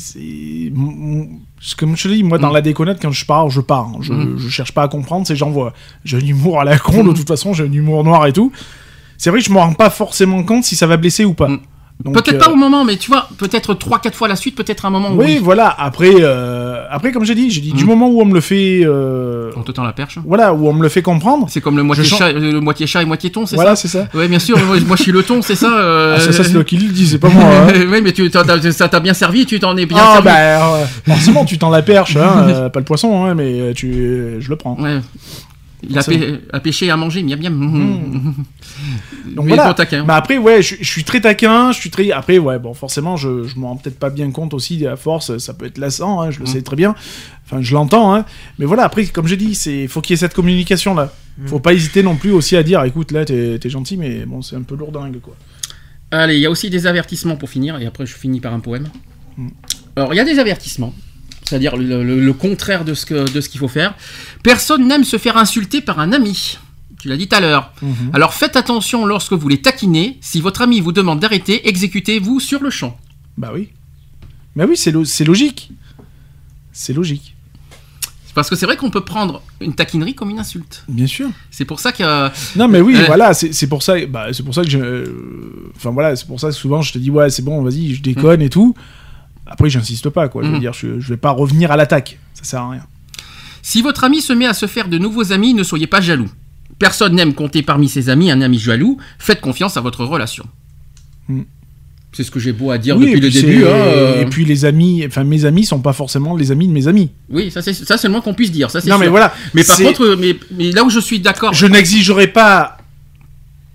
Comme 1.78 1.97
je 1.97 2.02
te 2.08 2.08
dis, 2.08 2.23
moi, 2.24 2.39
dans 2.39 2.50
Mm. 2.50 2.55
la 2.55 2.60
déconnette, 2.60 2.99
quand 3.00 3.12
je 3.12 3.24
pars, 3.24 3.49
je 3.50 3.60
pars. 3.60 3.86
hein. 3.86 3.99
Je, 4.00 4.12
Mm. 4.12 4.39
je 4.39 4.49
cherche 4.49 4.73
pas 4.73 4.82
à 4.82 4.89
comprendre, 4.89 5.26
c'est 5.26 5.36
j'envoie. 5.36 5.73
J'ai 6.05 6.16
un 6.16 6.20
humour 6.20 6.60
à 6.60 6.65
la 6.65 6.78
con, 6.78 7.05
de 7.05 7.12
toute 7.12 7.28
façon, 7.28 7.52
j'ai 7.52 7.65
un 7.65 7.73
humour 7.73 8.02
noir 8.05 8.26
et 8.26 8.32
tout. 8.32 8.50
C'est 9.16 9.31
vrai 9.31 9.39
que 9.39 9.44
je 9.47 9.52
me 9.52 9.58
rends 9.58 9.73
pas 9.74 9.91
forcément 9.91 10.42
compte 10.42 10.65
si 10.65 10.74
ça 10.74 10.86
va 10.89 10.97
blesser 10.97 11.24
ou 11.24 11.34
pas. 11.34 11.49
Peut-être 12.05 12.34
euh, 12.34 12.39
pas 12.39 12.50
au 12.50 12.56
moment, 12.56 12.84
mais 12.84 12.97
tu 12.97 13.10
vois, 13.10 13.28
peut-être 13.39 13.74
3-4 13.74 14.12
fois 14.14 14.26
la 14.28 14.36
suite, 14.36 14.56
peut-être 14.56 14.84
un 14.86 14.90
moment 14.90 15.10
où 15.10 15.16
Oui, 15.18 15.24
oui, 15.26 15.40
voilà. 15.42 15.74
Après, 15.78 16.10
euh, 16.20 16.84
après, 16.90 17.12
comme 17.12 17.24
j'ai 17.24 17.34
dit, 17.34 17.50
j'ai 17.50 17.60
dit 17.60 17.72
du 17.72 17.84
Mm. 17.84 17.86
moment 17.89 18.08
où 18.08 18.20
on 18.20 18.24
me 18.24 18.34
le 18.34 18.40
fait, 18.40 18.81
euh, 18.84 19.50
on 19.56 19.62
te 19.62 19.70
tend 19.72 19.84
la 19.84 19.92
perche. 19.92 20.18
voilà, 20.26 20.52
où 20.52 20.68
on 20.68 20.72
me 20.72 20.82
le 20.82 20.89
fait 20.89 21.02
comprendre. 21.02 21.47
C'est 21.48 21.60
comme 21.60 21.76
le 21.76 21.82
moitié, 21.82 22.05
chat, 22.05 22.32
le 22.32 22.60
moitié 22.60 22.86
chat 22.86 23.02
et 23.02 23.05
moitié 23.05 23.31
thon, 23.31 23.47
c'est 23.47 23.56
Voilà, 23.56 23.76
ça 23.76 23.82
c'est 23.82 23.98
ça. 23.98 24.08
Ouais, 24.14 24.26
bien 24.28 24.39
sûr, 24.39 24.58
moi, 24.64 24.76
moi, 24.86 24.97
je 24.97 25.02
suis 25.02 25.12
le 25.12 25.22
thon, 25.22 25.42
c'est 25.42 25.55
ça 25.55 25.68
euh, 25.72 26.14
Ah, 26.16 26.20
ça, 26.20 26.32
ça, 26.32 26.44
c'est 26.44 26.52
toi 26.52 26.64
qui 26.64 26.76
le 26.76 26.89
dis, 26.92 27.06
c'est 27.06 27.18
pas 27.18 27.28
moi. 27.28 27.44
hein. 27.44 27.72
oui, 27.90 28.00
mais 28.02 28.12
tu, 28.12 28.28
ça 28.31 28.89
t'a 28.89 29.00
bien 29.00 29.14
servi, 29.14 29.47
tu 29.47 29.60
t'en 29.60 29.76
es 29.76 29.86
bien 29.86 29.98
Ah 30.00 30.12
servi. 30.14 30.24
bah 30.24 30.36
euh, 30.36 30.84
forcément 31.06 31.44
tu 31.44 31.58
tends 31.58 31.70
la 31.70 31.82
perche, 31.82 32.16
hein, 32.16 32.47
euh, 32.48 32.68
pas 32.68 32.81
le 32.81 32.84
poisson, 32.84 33.24
hein, 33.24 33.34
mais 33.34 33.60
euh, 33.60 33.72
tu, 33.74 33.92
euh, 33.92 34.40
je 34.40 34.48
le 34.48 34.56
prends. 34.56 34.76
Ouais. 34.81 34.98
Il 35.89 35.99
a, 35.99 36.02
pê- 36.02 36.41
a 36.52 36.61
pêché 36.61 36.86
et 36.86 36.91
à 36.91 36.97
manger, 36.97 37.23
miam 37.23 37.41
miam. 37.41 37.55
Mm. 37.55 38.35
Donc 39.35 39.44
Mais 39.47 39.55
voilà. 39.55 39.69
bon 39.69 39.75
taquin. 39.75 40.05
Mais 40.05 40.12
après 40.12 40.39
ouais, 40.39 40.62
je, 40.62 40.77
je 40.81 40.89
suis 40.89 41.05
très 41.05 41.20
taquin, 41.20 41.73
je 41.73 41.78
suis 41.81 41.91
très. 41.91 42.11
Après 42.12 42.39
ouais, 42.39 42.59
bon 42.59 42.73
forcément 42.75 43.17
je, 43.17 43.44
je 43.49 43.59
me 43.59 43.65
rends 43.65 43.77
peut-être 43.77 43.99
pas 43.99 44.11
bien 44.11 44.31
compte 44.31 44.55
aussi 44.55 44.86
à 44.86 44.97
force, 44.97 45.39
ça 45.39 45.55
peut 45.55 45.67
être 45.67 45.78
lassant, 45.78 46.20
hein, 46.20 46.31
je 46.31 46.39
le 46.39 46.44
Mm. 46.44 46.49
sais 46.49 46.62
très 46.62 46.77
bien. 46.77 46.94
Enfin 47.44 47.61
je 47.61 47.75
l'entends, 47.75 48.15
hein. 48.15 48.25
Mais 48.59 48.65
voilà 48.67 48.85
après 48.85 49.07
comme 49.07 49.27
j'ai 49.27 49.36
dit, 49.36 49.55
c'est 49.55 49.89
faut 49.89 50.01
qu'il 50.01 50.12
y 50.12 50.15
ait 50.15 50.19
cette 50.19 50.35
communication 50.35 50.94
là. 50.94 51.12
Mm. 51.39 51.47
Faut 51.49 51.61
pas 51.61 51.73
hésiter 51.75 52.02
non 52.02 52.17
plus 52.17 52.31
aussi 52.33 52.57
à 52.57 52.62
dire, 52.62 52.83
écoute 52.85 53.11
là 53.12 53.25
t'es 53.25 53.59
t'es 53.59 53.70
gentil, 53.70 53.97
mais 53.97 54.25
bon 54.25 54.41
c'est 54.43 54.57
un 54.57 54.62
peu 54.62 54.77
lourdingue 54.77 55.20
quoi. 55.20 55.35
Allez, 56.11 56.36
il 56.36 56.41
y 56.41 56.47
a 56.47 56.51
aussi 56.51 56.69
des 56.70 56.86
avertissements 56.86 57.36
pour 57.36 57.49
finir, 57.49 57.78
et 57.81 57.86
après 57.86 58.05
je 58.07 58.15
finis 58.15 58.41
par 58.41 58.52
un 58.52 58.61
poème. 58.61 58.89
Mm. 59.39 59.49
Alors, 59.97 60.12
il 60.15 60.17
y 60.17 60.20
a 60.20 60.25
des 60.25 60.39
avertissements, 60.39 60.93
c'est-à-dire 61.52 61.76
le, 61.76 62.02
le- 62.02 62.18
le 62.18 62.32
contraire 62.32 62.82
de 62.86 62.94
ce 62.94 63.05
que- 63.05 63.31
de 63.31 63.40
ce 63.42 63.48
qu'il 63.50 63.60
faut 63.60 63.68
faire. 63.68 63.94
Personne 64.42 64.89
n'aime 64.89 65.05
se 65.05 65.18
faire 65.18 65.36
insulter 65.36 65.82
par 65.82 65.98
un 66.00 66.12
ami. 66.12 66.58
Tu 66.98 67.08
l'as 67.08 67.16
dit 67.18 67.28
tout 67.28 67.36
à 67.36 67.40
l'heure. 67.40 67.72
Mhm. 67.82 68.10
Alors 68.14 68.32
faites 68.32 68.56
attention 68.56 69.05
lorsque 69.05 69.34
vous 69.34 69.48
les 69.48 69.60
taquinez. 69.60 70.16
Si 70.22 70.40
votre 70.40 70.62
ami 70.62 70.81
vous 70.81 70.92
demande 70.92 71.20
d'arrêter, 71.20 71.68
exécutez-vous 71.68 72.40
sur 72.40 72.62
le 72.62 72.70
champ. 72.70 72.97
Bah 73.36 73.50
oui. 73.55 73.68
Mais 74.56 74.64
oui, 74.64 74.76
c'est 74.78 74.92
lo- 74.92 75.05
c'est 75.05 75.24
logique. 75.24 75.70
C'est 76.72 76.94
logique. 76.94 77.34
Parce 78.34 78.48
que 78.48 78.56
c'est 78.56 78.64
vrai 78.64 78.78
qu'on 78.78 78.89
peut 78.90 79.02
prendre 79.05 79.42
une 79.60 79.74
taquinerie 79.74 80.14
comme 80.14 80.31
une 80.31 80.39
insulte. 80.39 80.84
Bien 80.89 81.06
sûr. 81.06 81.28
C'est 81.50 81.66
pour 81.66 81.81
ça 81.81 81.92
que. 81.92 82.02
euh, 82.02 82.31
Non 82.56 82.66
mais 82.66 82.81
oui, 82.81 82.97
Euh. 82.97 83.05
voilà, 83.06 83.34
c'est 83.34 83.52
c'est 83.52 83.66
pour 83.66 83.82
ça, 83.82 83.94
bah, 84.06 84.28
c'est 84.32 84.42
pour 84.42 84.55
ça 84.55 84.62
que 84.62 84.70
je, 84.70 84.78
euh, 84.78 85.70
enfin 85.76 85.90
voilà, 85.90 86.16
c'est 86.16 86.26
pour 86.26 86.40
ça 86.40 86.47
que 86.48 86.55
souvent 86.55 86.81
je 86.81 86.94
te 86.94 86.98
dis 86.98 87.10
ouais 87.10 87.28
c'est 87.28 87.42
bon, 87.42 87.60
vas-y, 87.62 87.94
je 87.94 88.00
déconne 88.02 88.40
et 88.40 88.48
tout. 88.48 88.74
Après 89.52 89.68
j'insiste 89.70 90.08
pas 90.10 90.28
quoi, 90.28 90.42
je 90.42 90.48
veux 90.48 90.55
Mhm. 90.55 90.60
dire, 90.60 90.72
je, 90.72 90.98
je 90.98 91.08
vais 91.08 91.16
pas 91.16 91.31
revenir 91.31 91.70
à 91.70 91.76
l'attaque, 91.76 92.18
ça 92.34 92.44
sert 92.44 92.60
à 92.60 92.70
rien. 92.70 92.82
Si 93.62 93.82
votre 93.82 94.02
ami 94.05 94.20
se 94.20 94.32
met 94.32 94.47
à 94.47 94.55
se 94.55 94.66
faire 94.66 94.89
de 94.89 94.98
nouveaux 94.98 95.32
amis, 95.32 95.55
ne 95.55 95.62
soyez 95.62 95.86
pas 95.86 96.00
jaloux. 96.00 96.31
Personne 96.78 97.14
n'aime 97.14 97.34
compter 97.34 97.62
parmi 97.62 97.89
ses 97.89 98.08
amis 98.08 98.31
un 98.31 98.40
ami 98.40 98.58
jaloux. 98.58 98.97
Faites 99.18 99.40
confiance 99.40 99.76
à 99.76 99.81
votre 99.81 100.05
relation. 100.05 100.44
Hmm. 101.28 101.42
C'est 102.14 102.24
ce 102.24 102.31
que 102.31 102.40
j'ai 102.40 102.52
beau 102.52 102.70
à 102.72 102.78
dire 102.78 102.97
Oui, 102.97 103.06
depuis 103.06 103.20
le 103.20 103.31
début. 103.31 103.64
hein, 103.64 103.68
euh, 103.68 104.20
Et 104.22 104.26
puis 104.26 104.44
les 104.44 104.64
amis, 104.64 105.05
enfin 105.06 105.22
mes 105.24 105.44
amis 105.44 105.64
sont 105.64 105.78
pas 105.81 105.92
forcément 105.92 106.36
les 106.36 106.50
amis 106.50 106.66
de 106.66 106.72
mes 106.72 106.89
amis. 106.89 107.10
Oui, 107.31 107.50
ça 107.50 107.62
c'est 107.62 107.72
ça 107.72 107.97
c'est 107.97 108.08
le 108.08 108.12
moins 108.12 108.20
qu'on 108.20 108.34
puisse 108.34 108.50
dire. 108.52 108.70
Ça 108.70 108.81
Non 108.81 108.84
sûr. 108.84 108.98
mais 108.98 109.08
voilà. 109.08 109.32
Mais 109.55 109.64
par 109.64 109.78
contre, 109.78 110.02
euh, 110.05 110.16
mais, 110.18 110.36
mais 110.50 110.72
là 110.72 110.82
où 110.84 110.90
je 110.90 110.98
suis 111.00 111.20
d'accord. 111.20 111.55
je 111.55 111.66
n'exigerai 111.66 112.26
pas 112.26 112.78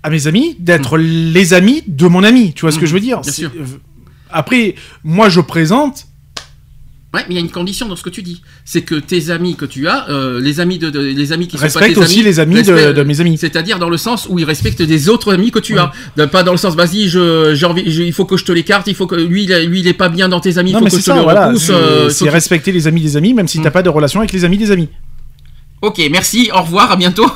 à 0.02 0.10
mes 0.10 0.26
amis 0.28 0.54
d'être 0.60 0.98
les 0.98 1.54
amis 1.54 1.82
de 1.88 2.06
mon 2.06 2.22
ami. 2.22 2.52
Tu 2.52 2.60
vois 2.60 2.70
ce 2.72 2.78
que 2.78 2.86
je 2.86 2.92
veux 2.94 3.00
dire? 3.00 3.20
Bien 3.22 3.32
sûr. 3.32 3.50
Après, 4.30 4.74
moi 5.04 5.28
je 5.28 5.40
présente. 5.40 6.04
Ouais, 7.14 7.22
mais 7.26 7.34
il 7.34 7.34
y 7.36 7.38
a 7.38 7.40
une 7.40 7.50
condition 7.50 7.88
dans 7.88 7.96
ce 7.96 8.02
que 8.02 8.10
tu 8.10 8.22
dis. 8.22 8.42
C'est 8.66 8.82
que 8.82 8.94
tes 8.94 9.30
amis 9.30 9.56
que 9.56 9.64
tu 9.64 9.88
as, 9.88 10.10
euh, 10.10 10.40
les 10.42 10.60
amis 10.60 10.76
de, 10.78 10.90
de- 10.90 11.00
les 11.00 11.32
amis 11.32 11.48
qui 11.48 11.56
sont 11.56 11.62
pas 11.66 11.86
tes 11.86 11.96
aussi 11.96 12.16
amis, 12.16 12.22
les 12.24 12.38
amis 12.38 12.62
de- 12.62 12.70
respectent- 12.72 12.96
de 12.98 13.02
mes 13.02 13.20
amis. 13.22 13.38
C'est-à-dire 13.38 13.78
dans 13.78 13.88
le 13.88 13.96
sens 13.96 14.26
où 14.28 14.38
ils 14.38 14.44
respectent 14.44 14.82
des 14.82 15.08
autres 15.08 15.32
amis 15.32 15.50
que 15.50 15.58
tu 15.58 15.72
Ouais. 15.72 15.80
as. 16.18 16.26
Pas 16.26 16.42
dans 16.42 16.52
le 16.52 16.58
sens, 16.58 16.74
vas-y, 16.76 17.08
je, 17.08 17.54
il 18.04 18.12
faut 18.12 18.26
que 18.26 18.36
je 18.36 18.44
te 18.44 18.52
l'écarte, 18.52 18.88
il 18.88 18.94
faut 18.94 19.06
que 19.06 19.14
lui, 19.14 19.46
lui, 19.46 19.80
il 19.80 19.86
est 19.88 19.94
pas 19.94 20.10
bien 20.10 20.28
dans 20.28 20.40
tes 20.40 20.58
amis, 20.58 20.72
il 20.72 20.74
faut 20.74 20.80
mais 20.84 20.90
que 20.90 20.96
c'est 20.96 21.00
je 21.00 21.06
te 21.06 21.10
ça, 21.12 21.16
le 21.16 21.22
voilà. 21.22 21.46
repousse. 21.48 21.70
C'est 22.10 22.28
euh, 22.28 22.30
respecter 22.30 22.72
les 22.72 22.86
amis 22.86 23.00
des 23.00 23.16
amis, 23.16 23.32
même 23.32 23.48
si 23.48 23.56
t'as 23.58 23.68
Mhm. 23.68 23.72
pas 23.72 23.82
de 23.82 23.88
relation 23.88 24.20
avec 24.20 24.32
les 24.34 24.44
amis 24.44 24.58
des 24.58 24.70
amis. 24.70 24.90
Ok, 25.80 26.00
merci, 26.10 26.50
au 26.52 26.62
revoir, 26.62 26.90
à 26.90 26.96
bientôt. 26.96 27.26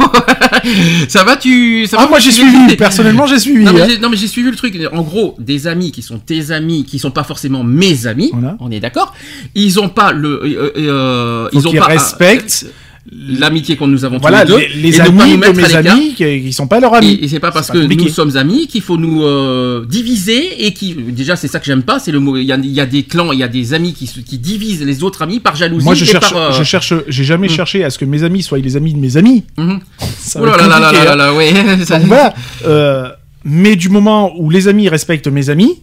ça 1.08 1.22
va, 1.24 1.36
tu. 1.36 1.86
Ça 1.86 1.96
Ah 2.00 2.02
va, 2.04 2.08
moi 2.10 2.18
j'ai 2.18 2.32
suivi, 2.32 2.76
personnellement 2.76 3.26
j'ai 3.26 3.38
suivi. 3.38 3.64
Non 3.64 3.72
mais, 3.72 3.82
hein. 3.82 3.86
j'ai, 3.88 3.98
non, 3.98 4.10
mais 4.10 4.16
j'ai 4.16 4.26
suivi 4.26 4.50
le 4.50 4.56
truc. 4.56 4.76
En 4.92 5.02
gros, 5.02 5.36
des 5.38 5.66
amis 5.68 5.92
qui 5.92 6.02
sont 6.02 6.18
tes 6.18 6.50
amis, 6.50 6.84
qui 6.84 6.98
sont 6.98 7.10
pas 7.12 7.22
forcément 7.24 7.62
mes 7.62 8.06
amis, 8.06 8.30
Voilà. 8.32 8.56
on 8.60 8.70
est 8.70 8.80
d'accord. 8.80 9.14
Ils 9.54 9.78
ont 9.78 9.88
pas 9.88 10.12
le, 10.12 10.42
euh, 10.44 10.72
euh, 10.76 11.48
Faut 11.52 11.58
ils 11.60 11.68
ont 11.68 11.72
pas 11.72 11.86
respectent 11.86 12.66
l'amitié 13.10 13.76
que 13.76 13.82
nous 13.84 14.04
avons 14.04 14.18
voilà, 14.18 14.46
tous 14.46 14.56
les 14.58 14.68
deux, 14.68 14.74
les, 14.76 14.82
les 14.90 14.96
et 14.96 15.00
amis 15.00 15.36
nous 15.36 15.52
de 15.52 15.56
mes 15.56 15.74
amis 15.74 16.14
qui, 16.14 16.42
qui 16.42 16.52
sont 16.52 16.68
pas 16.68 16.78
leurs 16.78 16.94
amis. 16.94 17.14
Et, 17.20 17.24
et 17.24 17.28
c'est 17.28 17.40
pas 17.40 17.50
parce 17.50 17.68
que 17.70 17.78
compliqué. 17.78 18.04
nous 18.04 18.08
sommes 18.10 18.36
amis 18.36 18.68
qu'il 18.68 18.80
faut 18.82 18.96
nous 18.96 19.24
euh, 19.24 19.84
diviser 19.86 20.64
et 20.66 20.72
qui 20.72 20.94
déjà 20.94 21.34
c'est 21.34 21.48
ça 21.48 21.58
que 21.58 21.66
j'aime 21.66 21.82
pas 21.82 21.98
c'est 21.98 22.12
le 22.12 22.20
mot 22.20 22.36
il 22.36 22.44
y 22.44 22.52
a, 22.52 22.56
il 22.56 22.66
y 22.70 22.80
a 22.80 22.86
des 22.86 23.02
clans 23.02 23.32
il 23.32 23.40
y 23.40 23.42
a 23.42 23.48
des 23.48 23.74
amis 23.74 23.92
qui, 23.92 24.06
qui 24.06 24.38
divisent 24.38 24.84
les 24.84 25.02
autres 25.02 25.22
amis 25.22 25.40
par 25.40 25.56
jalousie 25.56 25.84
Moi 25.84 25.94
je 25.94 26.04
et 26.04 26.06
cherche, 26.06 26.30
par, 26.32 26.40
euh, 26.40 26.52
je 26.52 26.62
cherche, 26.62 26.94
j'ai 27.08 27.24
jamais 27.24 27.48
Mm. 27.48 27.50
cherché 27.50 27.84
à 27.84 27.90
ce 27.90 27.98
que 27.98 28.04
mes 28.04 28.22
amis 28.22 28.42
soient 28.42 28.58
les 28.58 28.76
amis 28.76 28.94
de 28.94 28.98
mes 28.98 29.16
amis. 29.16 29.42
mhm. 29.58 29.80
Ça 30.18 30.40
Oh 30.40 30.46
là 30.46 30.56
là 30.56 30.68
là 30.68 30.78
là 30.78 30.92
là 30.92 31.12
hein. 31.12 31.16
là, 31.16 31.34
ouais 31.34 31.52
ça- 31.84 31.98
Donc 31.98 32.06
voilà. 32.08 32.32
Euh, 32.66 33.08
mais 33.44 33.74
du 33.74 33.88
moment 33.88 34.32
où 34.38 34.48
les 34.48 34.68
amis 34.68 34.88
respectent 34.88 35.26
mes 35.26 35.50
amis, 35.50 35.80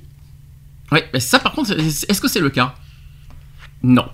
ouais 0.94 1.04
mais 1.14 1.20
ça 1.20 1.40
par 1.40 1.52
contre 1.52 1.72
est-ce 1.78 2.22
que 2.22 2.30
c'est 2.30 2.40
le 2.40 2.50
cas? 2.50 2.76
Non 3.84 4.06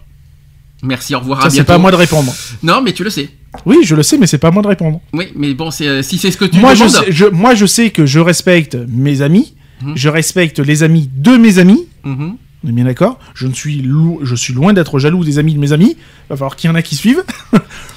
merci 0.84 1.16
au 1.16 1.20
revoir 1.20 1.42
ça 1.42 1.50
c'est 1.50 1.64
pas 1.64 1.76
à 1.76 1.78
moi 1.78 1.92
de 1.92 1.96
répondre. 1.96 2.34
non 2.64 2.82
mais 2.82 2.94
tu 2.94 3.04
le 3.04 3.10
sais 3.10 3.30
Oui, 3.66 3.78
je 3.84 3.96
le 3.96 4.04
sais, 4.04 4.18
mais 4.18 4.28
c'est 4.28 4.38
pas 4.38 4.50
à 4.50 4.52
moi 4.52 4.62
de 4.62 4.68
répondre. 4.68 5.02
oui 5.14 5.28
mais 5.36 5.54
bon 5.54 5.72
c'est 5.72 5.88
euh, 5.88 6.02
si 6.02 6.18
c'est 6.18 6.32
ce 6.32 6.38
que 6.38 6.46
tu 6.46 6.60
Moi 6.60 6.76
je, 6.76 6.88
sais, 6.88 7.12
je- 7.12 7.26
moi 7.26 7.56
je 7.56 7.66
sais 7.66 7.90
que 7.92 8.06
je 8.06 8.20
respecte 8.20 8.78
mes 8.90 9.22
amis, 9.22 9.54
Mhm. 9.82 9.94
je 9.98 10.08
respecte 10.10 10.60
les 10.60 10.84
amis 10.84 11.10
de 11.14 11.36
mes 11.38 11.60
amis. 11.60 11.86
Mhm. 12.06 12.36
On 12.64 12.70
est 12.70 12.72
bien 12.72 12.86
d'accord 12.86 13.20
je, 13.36 13.46
ne 13.48 13.54
suis 13.54 13.86
je 14.24 14.36
suis 14.36 14.54
loin 14.54 14.74
d'être 14.74 15.00
jaloux 15.00 15.24
des 15.24 15.38
amis 15.38 15.54
de 15.54 15.60
mes 15.60 15.72
amis. 15.74 15.96
Il 15.98 16.30
va 16.30 16.36
falloir 16.38 16.56
qu'il 16.56 16.70
y 16.70 16.72
en 16.72 16.76
a 16.76 16.82
qui 16.82 16.96
suivent. 16.96 17.24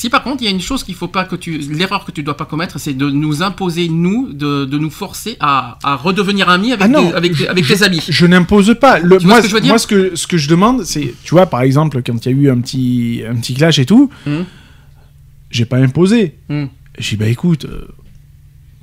Si 0.00 0.08
par 0.08 0.22
contre 0.22 0.42
il 0.42 0.46
y 0.46 0.48
a 0.48 0.50
une 0.50 0.62
chose 0.62 0.82
qu'il 0.82 0.94
faut 0.94 1.08
pas 1.08 1.24
que 1.26 1.36
tu 1.36 1.58
l'erreur 1.58 2.06
que 2.06 2.10
tu 2.10 2.22
dois 2.22 2.34
pas 2.36 2.46
commettre 2.46 2.80
c'est 2.80 2.94
de 2.94 3.10
nous 3.10 3.42
imposer 3.42 3.90
nous 3.90 4.32
de, 4.32 4.64
de 4.64 4.78
nous 4.78 4.88
forcer 4.88 5.36
à, 5.40 5.76
à 5.82 5.94
redevenir 5.96 6.48
amis 6.48 6.72
avec 6.72 6.86
Ah 6.86 6.88
non, 6.88 7.10
des- 7.10 7.14
avec, 7.14 7.34
je- 7.34 7.46
avec 7.46 7.66
tes 7.66 7.82
amis 7.82 8.00
Je 8.08 8.24
n'impose 8.24 8.74
pas. 8.80 8.98
Le, 8.98 9.18
Tu 9.18 9.26
vois 9.26 9.34
moi, 9.34 9.36
ce 9.36 9.42
que 9.42 9.48
je 9.50 9.54
veux 9.56 9.60
dire? 9.60 9.68
moi, 9.72 9.78
ce 9.78 9.86
que, 9.86 10.16
ce 10.16 10.26
que 10.26 10.38
je 10.38 10.48
demande, 10.48 10.84
c'est, 10.84 11.12
tu 11.22 11.32
vois, 11.34 11.44
par 11.46 11.60
exemple, 11.60 12.00
quand 12.02 12.24
il 12.24 12.32
y 12.32 12.34
a 12.34 12.38
eu 12.44 12.50
un 12.50 12.60
petit, 12.62 13.22
un 13.28 13.34
petit 13.36 13.52
clash 13.52 13.78
et 13.78 13.84
tout, 13.84 14.08
Mhm. 14.26 14.46
j'ai 15.50 15.66
pas 15.66 15.76
imposé. 15.76 16.36
Mhm. 16.48 16.68
J'ai 16.98 17.16
dit, 17.16 17.22
bah 17.22 17.28
écoute, 17.28 17.66
euh, 17.66 17.86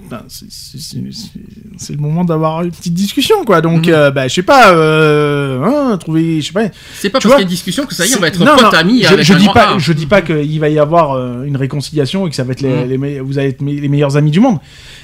ben, 0.09 0.23
c'est- 0.27 1.93
le 1.93 1.97
moment 1.99 2.23
d'avoir 2.23 2.63
une 2.63 2.71
petite 2.71 2.93
discussion, 2.93 3.43
quoi. 3.45 3.61
Donc, 3.61 3.87
euh, 3.87 4.09
bah, 4.11 4.27
je 4.27 4.33
sais 4.35 4.41
pas, 4.43 4.71
euh, 4.73 5.61
hein, 5.63 5.97
trouver, 5.97 6.41
je 6.41 6.47
sais 6.47 6.53
pas. 6.53 6.65
C'est 6.95 7.09
pas 7.09 7.19
parce 7.19 7.25
qu'il 7.25 7.39
y 7.39 7.39
a 7.39 7.41
une 7.43 7.47
discussion 7.47 7.85
que 7.85 7.93
ça 7.93 8.05
y 8.05 8.11
est, 8.11 8.17
on 8.17 8.19
va 8.21 8.27
être 8.29 8.39
non, 8.39 8.53
potes 8.55 8.63
non, 8.73 8.79
amis 8.79 9.03
je, 9.03 9.07
avec 9.13 9.25
je 9.25 9.33
un 9.33 9.37
dis 9.37 9.47
pas, 9.53 9.75
A. 9.75 9.77
je 9.77 9.93
dis 9.93 10.05
pas 10.05 10.21
qu'il 10.21 10.59
va 10.59 10.69
y 10.69 10.79
avoir 10.79 11.11
euh, 11.13 11.43
une 11.43 11.57
réconciliation 11.57 12.25
et 12.25 12.29
que 12.29 12.35
ça 12.35 12.43
va 12.43 12.53
être 12.53 12.61
les, 12.61 12.69
Mhm. 12.83 12.89
les 12.89 12.97
me- 12.97 13.19
vous 13.21 13.37
allez 13.37 13.49
être 13.49 13.61
les 13.61 13.87
meilleurs 13.89 14.17
amis 14.17 14.31
du 14.31 14.39
monde. 14.39 14.59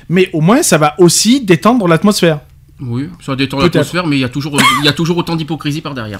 Mais 0.10 0.30
au 0.34 0.42
moins, 0.42 0.64
ça 0.64 0.78
va 0.78 0.96
aussi 1.00 1.42
détendre 1.42 1.88
l'atmosphère. 1.88 2.40
Oui, 2.82 3.08
ça 3.26 3.36
détend 3.36 3.60
l'atmosphère, 3.60 4.08
mais 4.08 4.18
il 4.18 4.22
y 4.22 4.26
a 4.26 4.30
toujours, 4.30 4.58
il 4.82 4.86
y 4.86 4.90
a 4.90 4.94
toujours 4.94 5.18
autant 5.18 5.36
d'hypocrisie 5.36 5.82
par 5.82 5.94
derrière. 5.94 6.20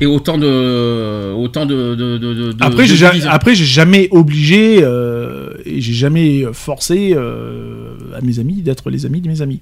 Et 0.00 0.06
autant 0.06 0.38
de, 0.38 1.32
autant 1.34 1.66
de, 1.66 1.94
de, 1.94 2.18
de, 2.18 2.34
de- 2.52 2.56
Après, 2.58 2.84
j'ai 2.84 2.96
ja- 2.96 3.10
division. 3.10 3.30
après, 3.30 3.54
j'ai 3.54 3.64
jamais 3.64 4.08
obligé 4.10 4.80
euh, 4.82 5.50
et 5.64 5.80
j'ai 5.80 5.92
jamais 5.92 6.44
forcé 6.52 7.14
euh, 7.16 7.90
à 8.16 8.20
mes 8.20 8.40
amis 8.40 8.60
d'être 8.62 8.90
les 8.90 9.06
amis 9.06 9.20
de 9.20 9.28
mes 9.28 9.40
amis. 9.40 9.60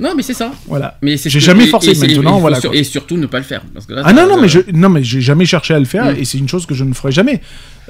Non, 0.00 0.10
mais 0.16 0.24
c'est 0.24 0.34
ça. 0.34 0.50
Voilà. 0.66 0.98
Mais 1.02 1.16
J'ai 1.16 1.38
jamais 1.38 1.66
forcé, 1.68 1.90
et 1.92 1.94
maintenant, 2.16 2.40
voilà, 2.40 2.60
sur- 2.60 2.74
et 2.74 2.82
surtout 2.82 3.16
ne 3.16 3.26
pas 3.26 3.38
le 3.38 3.44
faire. 3.44 3.62
Parce 3.72 3.86
que 3.86 3.92
là, 3.92 4.02
Ah 4.04 4.12
non 4.12 4.26
non 4.26 4.40
mais 4.40 4.48
je 4.48 4.58
non 4.72 4.88
mais 4.88 5.04
j'ai 5.04 5.20
jamais 5.20 5.44
cherché 5.46 5.72
à 5.72 5.78
le 5.78 5.84
faire 5.84 6.06
Mm. 6.14 6.16
et 6.18 6.24
c'est 6.24 6.38
une 6.38 6.48
chose 6.48 6.66
que 6.66 6.74
je 6.74 6.82
ne 6.82 6.92
ferai 6.92 7.12
jamais. 7.12 7.40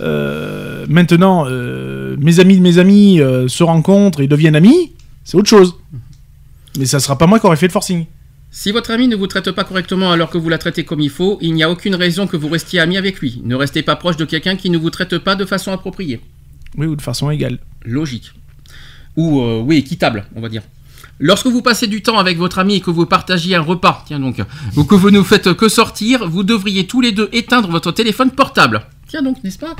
Euh, 0.00 0.84
maintenant, 0.89 1.47
mes 1.47 2.41
amis 2.41 2.57
de 2.59 2.62
mes 2.62 2.76
amis 2.76 3.20
se 3.49 3.62
rencontrent 3.62 4.20
et 4.20 4.26
deviennent 4.26 4.57
amis, 4.57 4.92
c'est 5.25 5.36
autre 5.39 5.49
chose. 5.49 5.76
Mais 6.78 6.84
ça 6.84 7.00
sera 7.00 7.17
pas 7.17 7.26
moi 7.26 7.41
qui 7.41 7.47
aurais 7.47 7.57
fait 7.57 7.67
le 7.68 7.73
forcing. 7.73 8.05
Si 8.52 8.72
votre 8.72 8.90
ami 8.90 9.06
ne 9.06 9.14
vous 9.14 9.28
traite 9.28 9.52
pas 9.52 9.62
correctement 9.62 10.10
alors 10.10 10.28
que 10.28 10.36
vous 10.38 10.48
la 10.48 10.58
traitez 10.58 10.84
comme 10.84 11.00
il 11.00 11.10
faut, 11.10 11.38
il 11.40 11.54
n'y 11.54 11.62
a 11.62 11.70
aucune 11.70 11.94
raison 11.94 12.26
que 12.26 12.36
vous 12.36 12.48
restiez 12.48 12.80
ami 12.80 12.96
avec 12.96 13.20
lui. 13.20 13.40
Ne 13.44 13.54
restez 13.54 13.82
pas 13.82 13.94
proche 13.94 14.16
de 14.16 14.24
quelqu'un 14.24 14.56
qui 14.56 14.70
ne 14.70 14.78
vous 14.78 14.90
traite 14.90 15.18
pas 15.18 15.36
de 15.36 15.44
façon 15.44 15.70
appropriée. 15.70 16.20
Oui 16.76 16.86
ou 16.86 16.96
de 16.96 17.02
façon 17.02 17.30
égale. 17.30 17.58
Logique. 17.84 18.32
Ou, 19.16 19.40
euh, 19.40 19.60
oui, 19.60 19.76
équitable, 19.76 20.24
on 20.34 20.40
va 20.40 20.48
dire. 20.48 20.62
Lorsque 21.23 21.47
vous 21.47 21.60
passez 21.60 21.86
du 21.86 22.00
temps 22.00 22.18
avec 22.18 22.39
votre 22.39 22.58
ami 22.58 22.76
et 22.76 22.81
que 22.81 22.90
vous 22.90 23.05
partagiez 23.05 23.55
un 23.55 23.60
repas, 23.60 24.05
tiens 24.07 24.18
donc, 24.18 24.42
ou 24.74 24.84
que 24.84 24.94
vous 24.94 25.10
ne 25.10 25.23
faites 25.23 25.52
que 25.52 25.68
sortir, 25.68 26.26
vous 26.26 26.42
devriez 26.44 26.86
tous 26.86 27.02
les 27.02 27.12
deux 27.12 27.28
éteindre 27.32 27.68
votre 27.68 27.92
téléphone 27.92 28.31
portable. 28.31 28.86
Tiens 29.07 29.20
donc, 29.20 29.44
n'est-ce 29.44 29.58
pas 29.58 29.76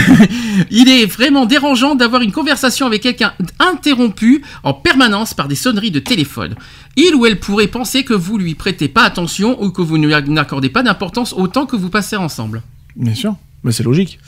Il 0.70 0.88
est 0.88 1.06
vraiment 1.06 1.46
dérangeant 1.46 1.94
d'avoir 1.94 2.22
une 2.22 2.32
conversation 2.32 2.86
avec 2.86 3.02
quelqu'un 3.02 3.34
interrompue 3.60 4.42
en 4.64 4.74
permanence 4.74 5.32
par 5.32 5.46
des 5.46 5.54
sonneries 5.54 5.92
de 5.92 6.00
téléphone. 6.00 6.56
Il 6.96 7.14
ou 7.14 7.24
elle 7.24 7.38
pourrait 7.38 7.68
penser 7.68 8.02
que 8.02 8.14
vous 8.14 8.36
lui 8.36 8.56
prêtez 8.56 8.88
pas 8.88 9.04
attention 9.04 9.62
ou 9.62 9.70
que 9.70 9.82
vous 9.82 9.96
n'accordez 9.96 10.70
pas 10.70 10.82
d'importance 10.82 11.34
autant 11.34 11.66
que 11.66 11.76
vous 11.76 11.90
passez 11.90 12.16
ensemble. 12.16 12.62
Bien 12.96 13.14
sûr. 13.14 13.36
Mais 13.62 13.70
c'est 13.70 13.84
logique. 13.84 14.18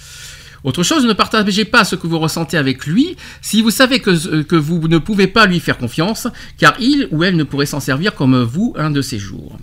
Autre 0.65 0.82
chose, 0.82 1.05
ne 1.05 1.12
partagez 1.12 1.65
pas 1.65 1.84
ce 1.84 1.97
que 1.97 2.07
vous 2.07 2.18
ressentez 2.18 2.57
avec 2.57 2.86
lui 2.86 3.16
si 3.41 3.62
vous 3.62 3.70
savez 3.70 4.00
que, 4.00 4.42
que 4.42 4.57
vous 4.57 4.86
ne 4.89 4.99
pouvez 4.99 5.26
pas 5.26 5.47
lui 5.47 5.60
faire 5.60 5.78
confiance, 5.78 6.28
car 6.57 6.74
il 6.78 7.08
ou 7.10 7.24
elle 7.24 7.36
ne 7.36 7.44
pourrait 7.44 7.66
s'en 7.66 7.81
servir 7.81 8.15
comme 8.15 8.42
vous 8.42 8.74
un 8.76 8.91
de 8.91 9.02
ces 9.02 9.18
jours. 9.18 9.58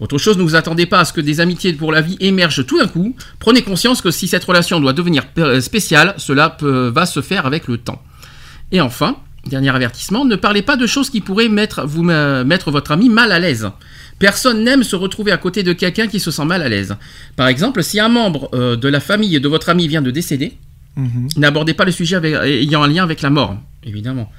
Autre 0.00 0.18
chose, 0.18 0.36
ne 0.36 0.42
vous 0.42 0.56
attendez 0.56 0.86
pas 0.86 1.00
à 1.00 1.04
ce 1.04 1.12
que 1.12 1.20
des 1.20 1.40
amitiés 1.40 1.72
pour 1.72 1.92
la 1.92 2.00
vie 2.00 2.16
émergent 2.18 2.66
tout 2.66 2.78
d'un 2.78 2.88
coup. 2.88 3.14
Prenez 3.38 3.62
conscience 3.62 4.00
que 4.00 4.10
si 4.10 4.26
cette 4.26 4.44
relation 4.44 4.80
doit 4.80 4.92
devenir 4.92 5.22
euh, 5.38 5.60
spéciale, 5.60 6.14
cela 6.16 6.56
va 6.60 7.06
se 7.06 7.22
faire 7.22 7.46
avec 7.46 7.68
le 7.68 7.78
temps. 7.78 8.02
Et 8.72 8.80
enfin, 8.80 9.16
dernier 9.46 9.70
avertissement, 9.70 10.24
ne 10.24 10.36
parlez 10.36 10.62
pas 10.62 10.76
de 10.76 10.86
choses 10.86 11.10
qui 11.10 11.20
pourraient 11.20 11.48
euh, 11.48 12.44
mettre 12.44 12.70
votre 12.70 12.90
ami 12.90 13.08
mal 13.08 13.30
à 13.32 13.38
l'aise. 13.38 13.70
Personne 14.18 14.64
n'aime 14.64 14.82
se 14.84 14.96
retrouver 14.96 15.32
à 15.32 15.36
côté 15.36 15.62
de 15.62 15.72
quelqu'un 15.72 16.06
qui 16.06 16.20
se 16.20 16.30
sent 16.30 16.44
mal 16.44 16.62
à 16.62 16.68
l'aise. 16.68 16.96
Par 17.36 17.48
exemple, 17.48 17.82
si 17.82 17.98
un 18.00 18.08
membre 18.08 18.48
euh, 18.54 18.76
de 18.76 18.88
la 18.88 19.00
famille 19.00 19.38
de 19.40 19.48
votre 19.48 19.68
ami 19.68 19.88
vient 19.88 20.02
de 20.02 20.10
décéder, 20.10 20.52
Mhm. 20.96 21.26
N'abordez 21.38 21.74
pas 21.74 21.84
le 21.84 21.90
sujet 21.90 22.14
avec- 22.14 22.36
ayant 22.44 22.84
un 22.84 22.86
lien 22.86 23.02
avec 23.02 23.20
la 23.20 23.28
mort, 23.28 23.56
évidemment. 23.82 24.30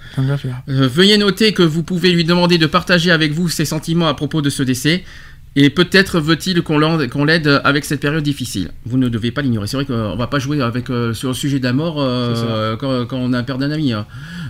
Euh, 0.70 0.88
veuillez 0.88 1.18
noter 1.18 1.52
que 1.52 1.64
vous 1.64 1.84
pouvez 1.84 2.14
lui 2.14 2.24
demander 2.24 2.58
de 2.58 2.66
partager 2.66 3.12
avec 3.12 3.34
vous 3.34 3.50
ses 3.50 3.66
sentiments 3.66 4.08
à 4.08 4.14
propos 4.14 4.42
de 4.42 4.50
ce 4.50 4.64
décès. 4.64 5.04
Et 5.58 5.70
peut-être 5.70 6.20
veut-il 6.22 6.62
qu'on 6.62 6.80
l'aide 7.26 7.62
avec 7.66 7.84
cette 7.84 8.00
période 8.00 8.24
difficile. 8.24 8.72
Vous 8.86 8.98
ne 8.98 9.10
devez 9.10 9.32
pas 9.32 9.42
l'ignorer. 9.42 9.68
C'est 9.68 9.76
vrai 9.78 9.86
qu'on 9.86 10.16
va 10.16 10.28
pas 10.28 10.40
jouer 10.40 10.62
avec, 10.62 10.90
euh, 10.90 11.14
sur 11.14 11.28
le 11.30 11.34
sujet 11.36 11.60
de 11.60 11.64
la 11.66 11.74
mort 11.74 11.96
euh, 12.00 12.76
quand, 12.78 13.06
quand 13.06 13.18
on 13.18 13.34
a 13.34 13.44
perdu 13.44 13.66
un 13.66 13.72
ami. 13.72 13.92
hein. 13.92 14.06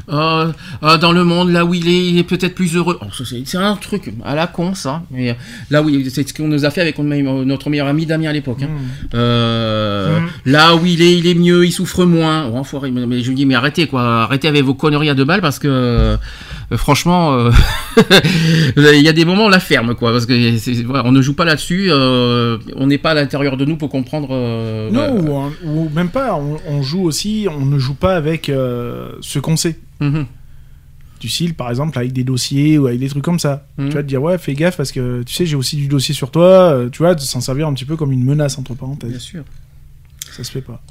Ah, 0.07 0.51
ah, 0.81 0.97
dans 0.97 1.11
le 1.11 1.23
monde, 1.23 1.49
là 1.51 1.65
où 1.65 1.73
il 1.73 1.87
est, 1.87 2.07
il 2.09 2.17
est 2.19 2.23
peut-être 2.23 2.53
plus 2.55 2.75
heureux. 2.75 2.99
Oh, 3.01 3.05
c'est 3.23 3.57
un 3.57 3.75
truc 3.75 4.13
à 4.23 4.35
la 4.35 4.47
con, 4.47 4.73
ça. 4.75 5.01
Mais 5.11 5.31
euh, 5.31 5.33
là 5.71 5.81
où 5.81 5.89
c'est 6.09 6.27
ce 6.27 6.33
qu'on 6.33 6.47
nous 6.47 6.63
a 6.65 6.69
fait 6.69 6.81
avec 6.81 6.97
notre 6.99 7.69
meilleur 7.69 7.87
ami 7.87 8.05
Damien 8.05 8.29
à 8.29 8.33
l'époque. 8.33 8.61
hein. 8.63 8.69
Euh, 9.15 10.19
Là 10.45 10.75
où 10.75 10.85
il 10.85 11.01
est, 11.01 11.17
il 11.17 11.27
est 11.27 11.33
mieux, 11.33 11.65
il 11.65 11.71
souffre 11.71 12.05
moins. 12.05 12.47
Oh, 12.51 12.57
enfoiré, 12.57 12.91
mais, 12.91 13.05
mais 13.05 13.21
je 13.21 13.29
lui 13.29 13.35
dis, 13.35 13.45
mais 13.45 13.55
arrêtez 13.55 13.87
quoi, 13.87 14.23
arrêtez 14.23 14.47
avec 14.47 14.63
vos 14.63 14.73
conneries 14.75 15.09
à 15.09 15.15
deux 15.15 15.25
balles 15.25 15.41
parce 15.41 15.59
que 15.59 15.67
euh, 15.69 16.17
franchement, 16.73 17.33
euh, 17.33 17.51
il 18.77 19.01
y 19.01 19.07
a 19.07 19.13
des 19.13 19.25
moments 19.25 19.45
on 19.45 19.49
la 19.49 19.59
ferme 19.59 19.95
quoi, 19.95 20.11
parce 20.11 20.25
que 20.25 20.57
c'est- 20.57 20.83
voilà, 20.83 21.05
on 21.05 21.11
ne 21.11 21.21
joue 21.21 21.33
pas 21.33 21.45
là-dessus, 21.45 21.87
euh, 21.89 22.57
on 22.75 22.87
n'est 22.87 22.97
pas 22.97 23.11
à 23.11 23.13
l'intérieur 23.13 23.57
de 23.57 23.65
nous 23.65 23.77
pour 23.77 23.89
comprendre. 23.89 24.29
euh, 24.31 24.89
Non, 24.91 25.51
ou, 25.63 25.89
même 25.89 26.09
pas. 26.09 26.35
On, 26.35 26.57
on 26.67 26.81
joue 26.81 27.03
aussi, 27.03 27.47
on 27.49 27.65
ne 27.65 27.77
joue 27.79 27.93
pas 27.95 28.15
avec 28.15 28.49
euh, 28.49 29.11
ce 29.21 29.39
qu'on 29.39 29.55
sait. 29.57 29.77
Mhm. 29.99 30.25
Du 31.21 31.29
style, 31.29 31.53
par 31.53 31.69
exemple, 31.69 31.97
avec 31.97 32.11
des 32.13 32.23
dossiers 32.23 32.77
ou 32.77 32.87
avec 32.87 32.99
des 32.99 33.07
trucs 33.09 33.23
comme 33.23 33.39
ça. 33.39 33.65
Mhm. 33.77 33.89
Tu 33.89 33.95
vas 33.95 34.03
te 34.03 34.07
dire, 34.07 34.21
ouais, 34.21 34.37
fais 34.37 34.53
gaffe 34.53 34.77
parce 34.77 34.91
que 34.91 35.23
tu 35.23 35.33
sais, 35.33 35.45
j'ai 35.45 35.55
aussi 35.55 35.75
du 35.77 35.87
dossier 35.87 36.13
sur 36.13 36.29
toi. 36.31 36.43
euh, 36.73 36.89
tu 36.89 36.99
vois, 36.99 37.15
de 37.15 37.21
s'en 37.21 37.41
servir 37.41 37.67
un 37.67 37.73
petit 37.73 37.85
peu 37.85 37.95
comme 37.95 38.11
une 38.11 38.23
menace, 38.23 38.57
entre 38.57 38.71
Bien 38.73 38.79
parenthèses. 38.81 39.19
sûr. 39.19 39.43
Ça 40.31 40.43
se 40.43 40.51
fait 40.51 40.61
pas. 40.61 40.81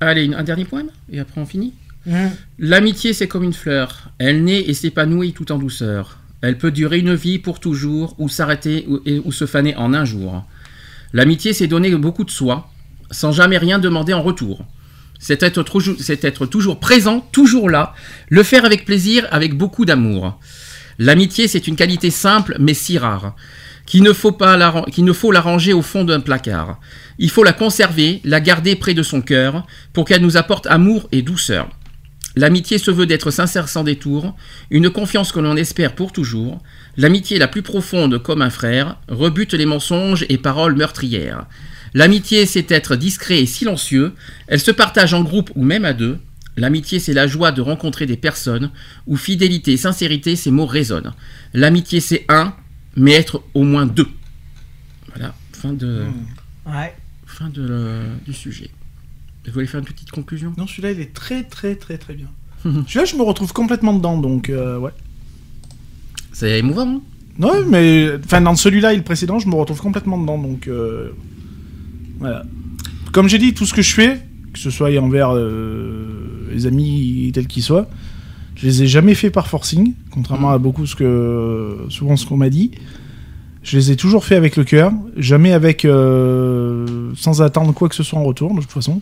Allez, 0.00 0.32
un 0.34 0.42
dernier 0.42 0.64
poème 0.64 0.88
et 1.12 1.20
après 1.20 1.40
on 1.40 1.46
finit? 1.46 1.74
Hum. 2.06 2.30
L'amitié, 2.58 3.12
c'est 3.12 3.28
comme 3.28 3.44
une 3.44 3.52
fleur. 3.52 4.10
Elle 4.18 4.44
naît 4.44 4.62
et 4.62 4.74
s'épanouit 4.74 5.32
tout 5.32 5.52
en 5.52 5.58
douceur. 5.58 6.18
Elle 6.42 6.56
peut 6.56 6.70
durer 6.70 6.98
une 6.98 7.14
vie 7.14 7.38
pour 7.38 7.60
toujours, 7.60 8.14
ou 8.18 8.28
s'arrêter 8.28 8.86
ou, 9.24 9.32
se 9.32 9.44
faner 9.46 9.76
en 9.76 9.92
un 9.92 10.06
jour. 10.06 10.44
L'amitié, 11.12 11.52
c'est 11.52 11.66
donner 11.66 11.94
beaucoup 11.96 12.24
de 12.24 12.30
soi, 12.30 12.70
sans 13.10 13.32
jamais 13.32 13.58
rien 13.58 13.78
demander 13.78 14.14
en 14.14 14.22
retour. 14.22 14.64
C'est 15.18 15.42
être, 15.42 15.62
toujours- 15.62 16.80
présent, 16.80 17.20
toujours 17.32 17.68
là, 17.68 17.94
le 18.30 18.42
faire 18.42 18.64
avec 18.64 18.86
plaisir, 18.86 19.26
avec 19.30 19.54
beaucoup 19.54 19.84
d'amour. 19.84 20.40
L'amitié, 20.98 21.46
c'est 21.46 21.66
une 21.68 21.76
qualité 21.76 22.10
simple, 22.10 22.56
mais 22.58 22.72
si 22.74 22.96
rare, 22.96 23.34
qu'il 23.84 24.02
ne 24.02 24.12
faut 24.14 24.32
pas 24.32 24.56
la, 24.56 24.84
ne 24.96 25.12
faut 25.12 25.32
la 25.32 25.40
ranger 25.42 25.74
au 25.74 25.82
fond 25.82 26.04
d'un 26.04 26.20
placard. 26.20 26.80
Il 27.18 27.28
faut 27.28 27.44
la 27.44 27.52
conserver, 27.52 28.20
la 28.24 28.40
garder 28.40 28.76
près 28.76 28.94
de 28.94 29.02
son 29.02 29.20
cœur, 29.20 29.66
pour 29.92 30.06
qu'elle 30.06 30.22
nous 30.22 30.38
apporte 30.38 30.66
amour 30.68 31.06
et 31.12 31.20
douceur. 31.20 31.68
L'amitié 32.36 32.78
se 32.78 32.90
veut 32.90 33.06
d'être 33.06 33.30
sincère 33.30 33.68
sans 33.68 33.82
détour, 33.84 34.36
une 34.70 34.88
confiance 34.90 35.32
que 35.32 35.40
l'on 35.40 35.56
espère 35.56 35.94
pour 35.94 36.12
toujours. 36.12 36.62
L'amitié 36.96 37.38
la 37.38 37.48
plus 37.48 37.62
profonde 37.62 38.22
comme 38.22 38.40
un 38.42 38.50
frère 38.50 38.98
rebute 39.08 39.54
les 39.54 39.66
mensonges 39.66 40.24
et 40.28 40.38
paroles 40.38 40.76
meurtrières. 40.76 41.46
L'amitié 41.92 42.46
c'est 42.46 42.70
être 42.70 42.94
discret 42.94 43.40
et 43.42 43.46
silencieux, 43.46 44.12
elle 44.46 44.60
se 44.60 44.70
partage 44.70 45.12
en 45.12 45.22
groupe 45.22 45.50
ou 45.56 45.64
même 45.64 45.84
à 45.84 45.92
deux. 45.92 46.18
L'amitié 46.56 47.00
c'est 47.00 47.12
la 47.14 47.26
joie 47.26 47.50
de 47.50 47.60
rencontrer 47.62 48.06
des 48.06 48.16
personnes 48.16 48.70
où 49.08 49.16
fidélité 49.16 49.72
et 49.72 49.76
sincérité 49.76 50.36
ces 50.36 50.52
mots 50.52 50.66
résonnent. 50.66 51.12
L'amitié 51.52 51.98
c'est 52.00 52.24
un, 52.28 52.54
mais 52.94 53.12
être 53.12 53.42
au 53.54 53.64
moins 53.64 53.86
deux. 53.86 54.08
Voilà, 55.14 55.34
fin 55.52 55.72
de, 55.72 56.04
Ouais. 56.66 56.94
fin 57.26 57.48
de, 57.48 57.62
le- 57.62 58.02
du 58.24 58.32
sujet. 58.32 58.70
Vous 59.46 59.52
voulez 59.52 59.66
faire 59.66 59.80
une 59.80 59.86
petite 59.86 60.10
conclusion 60.10 60.52
Non, 60.58 60.66
celui-là, 60.66 60.92
il 60.92 61.00
est 61.00 61.12
très, 61.14 61.42
très, 61.42 61.74
très, 61.74 61.98
très 61.98 62.14
bien. 62.14 62.28
celui-là, 62.62 63.04
je 63.04 63.16
me 63.16 63.22
retrouve 63.22 63.52
complètement 63.52 63.94
dedans, 63.94 64.18
donc 64.18 64.48
euh, 64.50 64.78
ouais. 64.78 64.92
C'est 66.32 66.58
émouvant, 66.58 66.86
hein 66.86 67.00
Ouais, 67.38 67.64
mais 67.66 68.10
enfin 68.22 68.42
dans 68.42 68.54
celui-là 68.54 68.92
et 68.92 68.96
le 68.96 69.02
précédent, 69.02 69.38
je 69.38 69.48
me 69.48 69.54
retrouve 69.54 69.80
complètement 69.80 70.18
dedans, 70.18 70.38
donc 70.38 70.68
euh, 70.68 71.10
voilà. 72.18 72.44
Comme 73.12 73.28
j'ai 73.28 73.38
dit, 73.38 73.54
tout 73.54 73.64
ce 73.64 73.72
que 73.72 73.82
je 73.82 73.94
fais, 73.94 74.20
que 74.52 74.58
ce 74.58 74.70
soit 74.70 74.96
envers 74.98 75.34
euh, 75.34 76.48
les 76.52 76.66
amis 76.66 77.30
tels 77.32 77.46
qu'ils 77.46 77.62
soient, 77.62 77.88
je 78.56 78.66
les 78.66 78.82
ai 78.82 78.86
jamais 78.86 79.14
fait 79.14 79.30
par 79.30 79.46
forcing, 79.46 79.94
contrairement 80.10 80.50
à 80.50 80.58
beaucoup 80.58 80.84
ce 80.84 80.94
que 80.94 81.78
souvent 81.88 82.16
ce 82.16 82.26
qu'on 82.26 82.36
m'a 82.36 82.50
dit. 82.50 82.72
Je 83.62 83.76
les 83.76 83.90
ai 83.90 83.96
toujours 83.96 84.24
fait 84.24 84.36
avec 84.36 84.56
le 84.56 84.64
cœur, 84.64 84.92
jamais 85.16 85.52
avec 85.52 85.84
euh, 85.84 87.12
sans 87.16 87.42
attendre 87.42 87.72
quoi 87.72 87.88
que 87.88 87.94
ce 87.94 88.02
soit 88.02 88.18
en 88.18 88.24
retour, 88.24 88.54
de 88.54 88.60
toute 88.60 88.70
façon. 88.70 89.00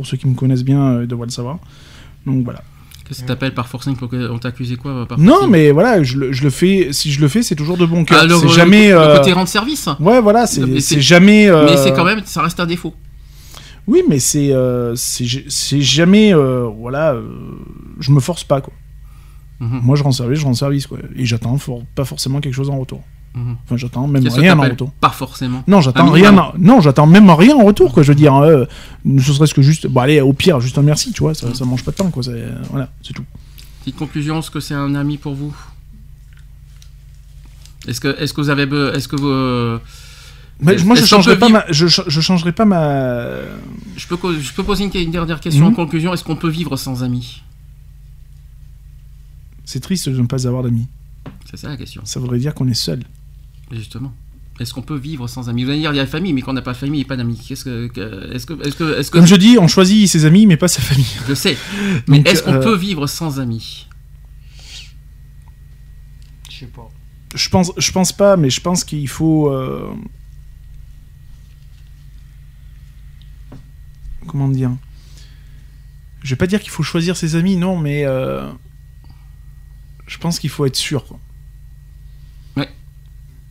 Pour 0.00 0.06
ceux 0.06 0.16
qui 0.16 0.26
me 0.26 0.34
connaissent 0.34 0.64
bien, 0.64 0.80
euh, 0.94 1.02
ils 1.02 1.06
devraient 1.06 1.26
le 1.26 1.30
savoir. 1.30 1.58
Donc 2.24 2.42
voilà. 2.42 2.62
Qu'est-ce 3.06 3.20
que 3.20 3.28
t'appelles 3.28 3.52
par 3.52 3.68
forcing 3.68 3.94
On 4.30 4.38
t'a 4.38 4.48
accusé 4.48 4.76
quoi 4.76 5.04
par 5.06 5.18
Non, 5.18 5.46
mais 5.46 5.72
voilà, 5.72 6.02
je 6.02 6.16
le, 6.16 6.32
je 6.32 6.42
le 6.42 6.48
fais. 6.48 6.88
Si 6.92 7.12
je 7.12 7.20
le 7.20 7.28
fais, 7.28 7.42
c'est 7.42 7.54
toujours 7.54 7.76
de 7.76 7.84
bon 7.84 8.06
cœur. 8.06 8.22
Ah, 8.22 8.26
c'est 8.40 8.48
jamais. 8.48 8.88
le 8.88 8.98
euh, 8.98 9.18
côté 9.18 9.34
rendre 9.34 9.46
service 9.48 9.90
Ouais, 10.00 10.22
voilà, 10.22 10.46
c'est 10.46 10.62
Mais 10.64 10.80
c'est 10.80 10.94
c'est- 10.94 11.00
jamais. 11.02 11.50
euh, 11.50 11.66
Mais 11.68 11.76
c'est 11.76 11.92
quand 11.92 12.06
même, 12.06 12.22
ça 12.24 12.40
reste 12.40 12.58
un 12.60 12.64
défaut. 12.66 12.94
Oui, 13.86 14.02
mais 14.08 14.20
c'est 14.20 14.54
euh, 14.54 14.94
c'est 14.96 15.82
jamais. 15.82 16.32
euh, 16.34 16.62
voilà, 16.74 17.12
euh, 17.12 17.28
je 17.98 18.10
me 18.12 18.20
force 18.20 18.42
pas, 18.44 18.62
quoi. 18.62 18.72
Mhm. 19.60 19.80
Moi, 19.82 19.96
je 19.96 20.02
rends 20.02 20.12
service, 20.12 20.38
je 20.38 20.44
rends 20.46 20.54
service, 20.54 20.86
quoi. 20.86 20.96
Et 21.14 21.26
j'attends 21.26 21.58
for- 21.58 21.82
pas 21.94 22.06
forcément 22.06 22.40
quelque 22.40 22.54
chose 22.54 22.70
en 22.70 22.78
retour. 22.78 23.02
Mhm. 23.34 23.56
Enfin, 23.64 23.76
j'attends 23.76 24.06
même 24.08 24.24
Qu'est-ce 24.24 24.34
que 24.36 24.40
rien 24.40 24.58
en 24.58 24.62
retour. 24.62 24.90
Pas 25.00 25.10
forcément. 25.10 25.62
Non, 25.68 25.80
j'attends 25.80 26.10
rien. 26.10 26.36
en- 26.36 26.52
Non, 26.58 26.80
j'attends 26.80 27.06
même 27.06 27.30
rien 27.30 27.54
en 27.56 27.64
retour, 27.64 27.92
quoi. 27.92 28.02
Je 28.02 28.08
veux 28.08 28.16
dire, 28.16 28.34
euh, 28.36 28.64
ne 29.04 29.20
serait-ce 29.20 29.54
que 29.54 29.62
juste, 29.62 29.86
bon, 29.86 30.00
allez, 30.00 30.20
au 30.20 30.32
pire, 30.32 30.58
juste 30.60 30.76
un 30.78 30.82
merci, 30.82 31.12
tu 31.12 31.20
vois. 31.22 31.34
Ça, 31.34 31.54
ça 31.54 31.64
mange 31.64 31.84
pas 31.84 31.92
de 31.92 31.96
temps, 31.96 32.10
quoi. 32.10 32.22
c'est- 32.24 32.44
Voilà, 32.70 32.88
c'est 33.02 33.12
tout. 33.12 33.24
Petite 33.84 33.96
conclusion, 33.96 34.40
est-ce 34.40 34.50
que 34.50 34.58
c'est 34.60 34.74
un 34.74 34.94
ami 34.96 35.16
pour 35.16 35.34
vous? 35.34 35.54
Est-ce 37.86 38.00
que, 38.00 38.08
est-ce 38.20 38.34
que 38.34 38.40
vous 38.40 38.50
avez, 38.50 38.66
be- 38.66 38.94
est-ce 38.94 39.08
que 39.08 39.16
vous, 39.16 39.28
euh, 39.28 39.78
Mais 40.60 40.76
moi, 40.84 40.96
je 40.96 41.06
changerai 41.06 41.38
pas 41.38 41.46
vivre- 41.46 41.60
ma, 41.66 41.72
je, 41.72 41.86
ch- 41.86 42.06
je 42.08 42.20
changerai 42.20 42.52
pas 42.52 42.64
ma. 42.66 43.26
Je 43.96 44.06
peux, 44.06 44.38
je 44.40 44.52
peux 44.52 44.62
poser 44.64 44.84
une, 44.84 44.90
une 45.00 45.10
dernière 45.10 45.40
question 45.40 45.66
en 45.66 45.70
Mhm. 45.70 45.76
conclusion. 45.76 46.12
Est-ce 46.12 46.24
qu'on 46.24 46.36
peut 46.36 46.50
vivre 46.50 46.76
sans 46.76 47.02
amis? 47.02 47.42
C'est 49.64 49.80
triste 49.80 50.08
de 50.08 50.20
ne 50.20 50.26
pas 50.26 50.46
avoir 50.46 50.62
d'amis. 50.64 50.88
C'est 51.48 51.56
ça 51.56 51.68
la 51.68 51.76
question, 51.76 52.02
Ça 52.04 52.20
voudrait 52.20 52.38
dire 52.38 52.54
qu'on 52.54 52.68
est 52.68 52.74
seul. 52.74 53.02
Justement. 53.70 54.12
Est-ce 54.58 54.74
qu'on 54.74 54.82
peut 54.82 54.96
vivre 54.98 55.26
sans 55.26 55.48
amis? 55.48 55.64
Vous 55.64 55.70
allez 55.70 55.78
dire 55.80 55.90
il 55.92 55.96
y 55.96 56.00
a 56.00 56.02
la 56.02 56.06
famille, 56.08 56.34
mais 56.34 56.42
quand 56.42 56.50
on 56.50 56.54
n'a 56.54 56.60
pas 56.62 56.72
de 56.72 56.76
famille 56.76 57.00
et 57.00 57.04
pas 57.06 57.16
d'amis, 57.16 57.40
qu'est-ce 57.48 57.64
que, 57.64 57.86
que- 57.86 58.34
est-ce 58.34 58.44
que, 58.44 58.52
est-ce 58.66 58.76
que, 58.76 58.98
est-ce 58.98 59.10
que, 59.10 59.16
Comme 59.16 59.26
je 59.26 59.36
dis, 59.36 59.56
on 59.58 59.68
choisit 59.68 60.06
ses 60.06 60.26
amis, 60.26 60.46
mais 60.46 60.58
pas 60.58 60.68
sa 60.68 60.82
famille. 60.82 61.06
je 61.26 61.32
sais. 61.34 61.56
Mais 62.08 62.18
Donc, 62.18 62.28
est-ce 62.28 62.42
qu'on 62.42 62.52
euh, 62.54 62.60
peut 62.62 62.76
vivre 62.76 63.06
sans 63.06 63.40
amis? 63.40 63.88
Je 66.50 66.58
sais 66.58 66.66
pas. 66.66 66.90
Je 67.34 67.48
pense, 67.48 67.72
je 67.78 67.92
pense 67.92 68.12
pas, 68.12 68.36
mais 68.36 68.50
je 68.50 68.60
pense 68.60 68.82
qu'il 68.84 69.08
faut. 69.08 69.50
euh, 69.50 69.94
Comment 74.26 74.48
dire? 74.48 74.70
Je 76.22 76.30
vais 76.30 76.36
pas 76.36 76.46
dire 76.46 76.60
qu'il 76.60 76.70
faut 76.70 76.82
choisir 76.82 77.16
ses 77.16 77.34
amis, 77.36 77.56
non, 77.56 77.78
mais 77.78 78.04
euh, 78.04 78.46
je 80.06 80.18
pense 80.18 80.38
qu'il 80.38 80.50
faut 80.50 80.66
être 80.66 80.76
sûr. 80.76 81.06
Quoi. 81.06 81.18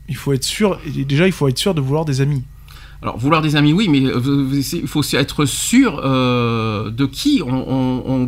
Il 0.10 0.16
faut 0.16 0.34
être 0.34 0.44
sûr. 0.44 0.80
Et 0.98 1.06
déjà, 1.06 1.26
il 1.28 1.32
faut 1.32 1.48
être 1.48 1.58
sûr 1.58 1.74
de 1.74 1.80
vouloir 1.82 2.04
des 2.04 2.20
amis. 2.22 2.44
Alors, 3.02 3.18
vouloir 3.18 3.42
des 3.42 3.56
amis, 3.56 3.72
oui, 3.72 3.88
mais 3.88 4.02
euh, 4.06 4.62
il 4.74 4.88
faut 4.88 5.04
être 5.14 5.46
sûr 5.46 6.02
euh, 6.04 6.90
de 6.92 7.06
qui 7.06 7.42
on, 7.46 8.28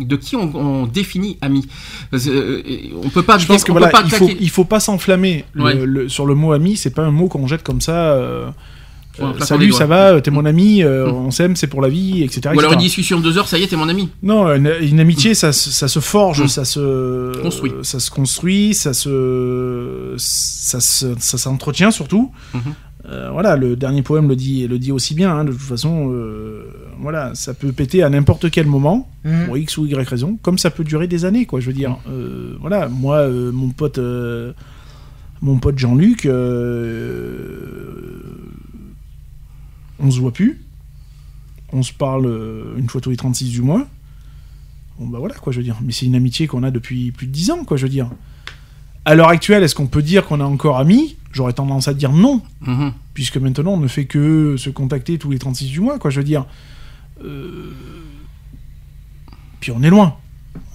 de 0.00 0.16
qui 0.16 0.34
on, 0.34 0.50
on 0.56 0.86
définit 0.86 1.38
ami. 1.40 1.68
Euh, 2.12 2.60
on 3.04 3.08
peut 3.10 3.22
pas. 3.22 3.38
Je 3.38 3.46
pense 3.46 3.62
que 3.62 3.70
voilà, 3.70 3.86
pas 3.88 4.02
il 4.04 4.10
faut, 4.10 4.28
il 4.40 4.50
faut 4.50 4.64
pas 4.64 4.80
s'enflammer 4.80 5.44
le- 5.52 5.62
Ouais. 5.62 5.74
le- 5.86 6.08
sur 6.08 6.26
le 6.26 6.34
mot 6.34 6.50
ami. 6.52 6.76
C'est 6.76 6.90
pas 6.90 7.04
un 7.04 7.12
mot 7.12 7.28
qu'on 7.28 7.46
jette 7.46 7.62
comme 7.62 7.80
ça. 7.80 7.92
euh, 8.14 8.50
Euh, 9.18 9.32
salut, 9.40 9.72
ça 9.72 9.86
va, 9.86 10.12
euh, 10.12 10.20
t'es 10.20 10.30
mon 10.30 10.44
ami, 10.44 10.82
euh, 10.82 11.06
Mm. 11.10 11.14
on 11.14 11.30
s'aime, 11.30 11.56
c'est 11.56 11.66
pour 11.66 11.82
la 11.82 11.88
vie, 11.88 12.22
etc. 12.22 12.42
Ou 12.46 12.48
alors 12.58 12.62
etc. 12.64 12.72
une 12.74 12.78
discussion 12.80 13.18
de 13.18 13.24
deux 13.24 13.36
heures, 13.38 13.48
ça 13.48 13.58
y 13.58 13.62
est, 13.64 13.66
t'es 13.66 13.76
mon 13.76 13.88
ami. 13.88 14.08
Non, 14.22 14.46
une, 14.54 14.72
une 14.80 15.00
amitié, 15.00 15.34
ça, 15.34 15.52
se- 15.52 15.70
ça 15.70 15.88
se 15.88 15.98
forge, 16.00 16.44
Mm. 16.44 16.48
ça 16.48 16.64
se 16.64 17.42
Construit. 17.42 17.72
ça 17.82 17.98
se 18.00 18.10
construit, 18.10 18.72
ça 18.74 18.92
se 18.94 20.14
ça 20.16 20.80
se- 20.80 21.14
ça 21.18 21.38
s'entretient 21.38 21.90
surtout. 21.90 22.30
Euh, 23.08 23.30
voilà, 23.32 23.56
le 23.56 23.76
dernier 23.76 24.02
poème 24.02 24.28
le 24.28 24.36
dit 24.36 24.68
le 24.68 24.78
dit 24.78 24.92
aussi 24.92 25.14
bien. 25.14 25.32
hein, 25.34 25.44
de 25.44 25.50
toute 25.52 25.60
façon, 25.60 26.12
euh, 26.12 26.64
voilà, 27.00 27.32
ça 27.34 27.52
peut 27.54 27.72
péter 27.72 28.02
à 28.02 28.10
n'importe 28.10 28.50
quel 28.50 28.66
moment, 28.66 29.10
pour 29.46 29.56
x 29.56 29.76
ou 29.78 29.86
y 29.86 29.94
raison, 29.94 30.38
comme 30.42 30.58
ça 30.58 30.70
peut 30.70 30.84
durer 30.84 31.08
des 31.08 31.24
années, 31.24 31.46
quoi. 31.46 31.58
Je 31.60 31.66
veux 31.66 31.72
dire, 31.72 31.96
Euh, 32.08 32.54
voilà, 32.60 32.88
moi, 32.88 33.16
euh, 33.16 33.50
mon 33.52 33.70
pote, 33.70 33.98
euh, 33.98 34.52
mon 35.42 35.58
pote 35.58 35.78
Jean-Luc, 35.78 36.26
euh, 36.26 37.80
on 40.00 40.10
se 40.10 40.20
voit 40.20 40.32
plus. 40.32 40.60
On 41.72 41.82
se 41.82 41.92
parle 41.92 42.26
euh, 42.26 42.76
une 42.78 42.88
fois 42.88 43.00
tous 43.00 43.10
les 43.10 43.16
36 43.16 43.50
du 43.50 43.62
mois. 43.62 43.86
Bon, 44.98 45.06
bah 45.06 45.18
voilà, 45.18 45.34
quoi, 45.36 45.52
je 45.52 45.58
veux 45.58 45.64
dire. 45.64 45.76
Mais 45.82 45.92
c'est 45.92 46.06
une 46.06 46.14
amitié 46.14 46.46
qu'on 46.46 46.62
a 46.62 46.70
depuis 46.70 47.12
plus 47.12 47.26
de 47.26 47.32
10 47.32 47.50
ans, 47.52 47.64
quoi, 47.64 47.76
je 47.76 47.84
veux 47.84 47.88
dire. 47.90 48.10
À 49.04 49.14
l'heure 49.14 49.28
actuelle, 49.28 49.62
est-ce 49.62 49.74
qu'on 49.74 49.86
peut 49.86 50.02
dire 50.02 50.26
qu'on 50.26 50.40
est 50.40 50.44
encore 50.44 50.78
amis? 50.78 51.16
J'aurais 51.32 51.52
tendance 51.52 51.86
à 51.88 51.94
dire 51.94 52.12
non, 52.12 52.42
Mhm. 52.60 52.92
puisque 53.14 53.36
maintenant 53.36 53.72
on 53.74 53.76
ne 53.78 53.86
fait 53.88 54.04
que 54.06 54.56
se 54.58 54.68
contacter 54.68 55.16
tous 55.16 55.30
les 55.30 55.38
36 55.38 55.68
du 55.68 55.80
mois, 55.80 55.98
quoi, 55.98 56.10
je 56.10 56.18
veux 56.18 56.24
dire. 56.24 56.44
Euh, 57.24 57.70
Puis 59.60 59.70
on 59.72 59.82
est 59.82 59.90
loin. 59.90 60.16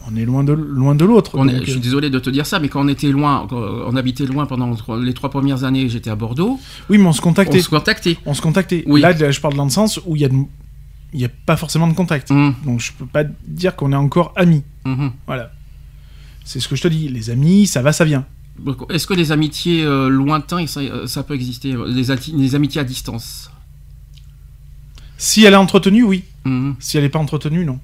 On 0.08 0.16
est 0.16 0.26
loin 0.26 0.44
de, 0.44 0.54
loin 0.54 0.94
de 0.94 1.04
l'autre. 1.06 1.32
On 1.34 1.46
donc, 1.46 1.56
je 1.62 1.64
suis 1.72 1.80
euh, 1.80 1.80
désolé 1.80 2.10
de 2.10 2.20
te 2.20 2.30
dire 2.30 2.46
ça, 2.46 2.60
mais 2.60 2.70
quand 2.70 2.84
on 2.84 2.88
était 2.88 3.10
loin, 3.12 3.48
quand 3.50 3.58
on 3.58 3.96
habitait 3.96 4.26
loin 4.26 4.46
pendant 4.46 4.76
les 5.02 5.14
trois 5.14 5.30
premières 5.30 5.64
années, 5.64 5.90
j'étais 5.90 6.10
à 6.12 6.16
Bordeaux, 6.16 6.60
Oui, 6.90 6.98
mais 7.00 7.06
on 7.08 7.12
se 7.14 7.22
on 7.22 7.24
contactait. 7.24 7.60
se 7.62 7.70
contactait. 7.70 8.18
On 8.26 8.34
se 8.36 8.42
contactait. 8.42 8.84
Oui. 8.88 9.02
Là, 9.02 9.14
je 9.32 9.40
parle 9.42 9.56
dans 9.56 9.64
le 9.66 9.72
sens 9.72 10.00
où 10.06 10.16
il 10.16 10.22
y 10.22 10.26
a, 10.26 10.30
de- 10.30 10.36
il 11.14 11.20
y 11.20 11.26
a 11.26 11.30
pas 11.46 11.58
forcément 11.58 11.88
de 11.88 11.94
contact. 11.94 12.30
Mhm. 12.30 12.54
Donc 12.66 12.80
je 12.82 12.92
peux 12.94 13.06
pas 13.08 13.24
dire 13.48 13.76
qu'on 13.76 13.92
est 13.94 13.96
encore 13.96 14.32
amis. 14.36 14.64
Mhm. 14.86 15.12
Voilà. 15.26 15.52
C'est 16.44 16.60
ce 16.60 16.68
que 16.68 16.76
je 16.76 16.84
te 16.84 16.88
dis. 16.88 17.08
Les 17.10 17.32
amis, 17.32 17.66
ça 17.66 17.82
va, 17.82 17.92
ça 17.92 18.06
vient. 18.06 18.26
Est-ce 18.90 19.08
que 19.08 19.14
les 19.14 19.32
amitiés 19.32 19.84
euh, 19.84 20.08
lointains, 20.08 20.66
ça, 20.68 20.80
euh, 20.82 21.08
ça 21.08 21.24
peut 21.24 21.34
exister 21.34 21.74
euh, 21.74 21.88
les, 21.88 22.56
amitiés 22.56 22.80
à 22.80 22.84
distance? 22.84 23.50
Si 25.18 25.44
elle 25.44 25.54
est 25.54 25.58
entretenue, 25.58 26.04
oui. 26.04 26.24
Si 26.80 26.98
elle 26.98 27.04
n'est 27.04 27.10
pas 27.10 27.20
entretenue, 27.20 27.66
non. 27.66 27.80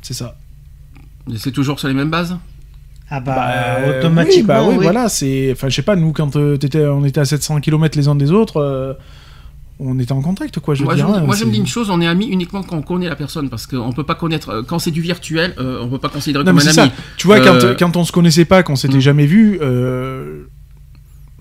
C'est 0.00 0.14
ça. 0.14 0.36
Et 1.30 1.36
C'est 1.38 1.52
toujours 1.52 1.78
sur 1.78 1.88
les 1.88 1.94
mêmes 1.94 2.10
bases? 2.10 2.36
Ah 3.10 3.20
bah, 3.20 3.34
Bah, 3.36 3.98
automatiquement. 3.98 4.38
oui, 4.38 4.42
bah 4.42 4.62
oui, 4.68 4.74
oui. 4.78 4.82
voilà. 4.84 5.08
C'est, 5.08 5.50
enfin, 5.52 5.68
je 5.68 5.76
sais 5.76 5.82
pas. 5.82 5.96
Nous, 5.96 6.12
quand 6.12 6.34
euh, 6.36 6.56
on 6.74 7.04
était 7.04 7.20
à 7.20 7.24
700 7.26 7.60
km 7.60 7.96
les 7.98 8.08
uns 8.08 8.14
des 8.14 8.30
autres, 8.32 8.56
euh, 8.58 8.94
on 9.78 9.98
était 9.98 10.12
en 10.12 10.22
contact, 10.22 10.60
quoi. 10.60 10.74
Je 10.74 10.80
veux 10.80 10.84
Moi, 10.86 10.94
dire, 10.94 11.06
je, 11.14 11.20
moi, 11.24 11.34
je 11.36 11.44
me 11.44 11.50
dis 11.50 11.58
une 11.58 11.66
chose, 11.66 11.90
on 11.90 12.00
est 12.00 12.06
amis 12.06 12.26
uniquement 12.26 12.62
quand 12.62 12.76
on 12.76 12.82
connaît 12.82 13.08
la 13.08 13.16
personne, 13.16 13.50
parce 13.50 13.66
qu'on 13.66 13.92
peut 13.92 14.04
pas 14.04 14.14
connaître, 14.14 14.48
euh, 14.50 14.62
quand 14.62 14.78
c'est 14.78 14.90
du 14.92 15.00
virtuel, 15.02 15.54
euh, 15.58 15.80
on 15.82 15.88
peut 15.88 15.98
pas 15.98 16.08
considérer 16.08 16.44
Non, 16.44 16.52
comme 16.52 16.60
un 16.60 16.64
ami. 16.64 16.72
ça. 16.72 16.88
Tu 17.18 17.26
vois, 17.26 17.40
quand, 17.40 17.62
Euh, 17.64 17.74
quand 17.78 17.96
on 17.96 18.04
se 18.04 18.12
connaissait 18.12 18.44
pas, 18.46 18.62
qu'on 18.62 18.76
s'était 18.76 18.96
Mm. 18.98 19.00
jamais 19.00 19.26
vu, 19.26 19.58
euh, 19.60 20.44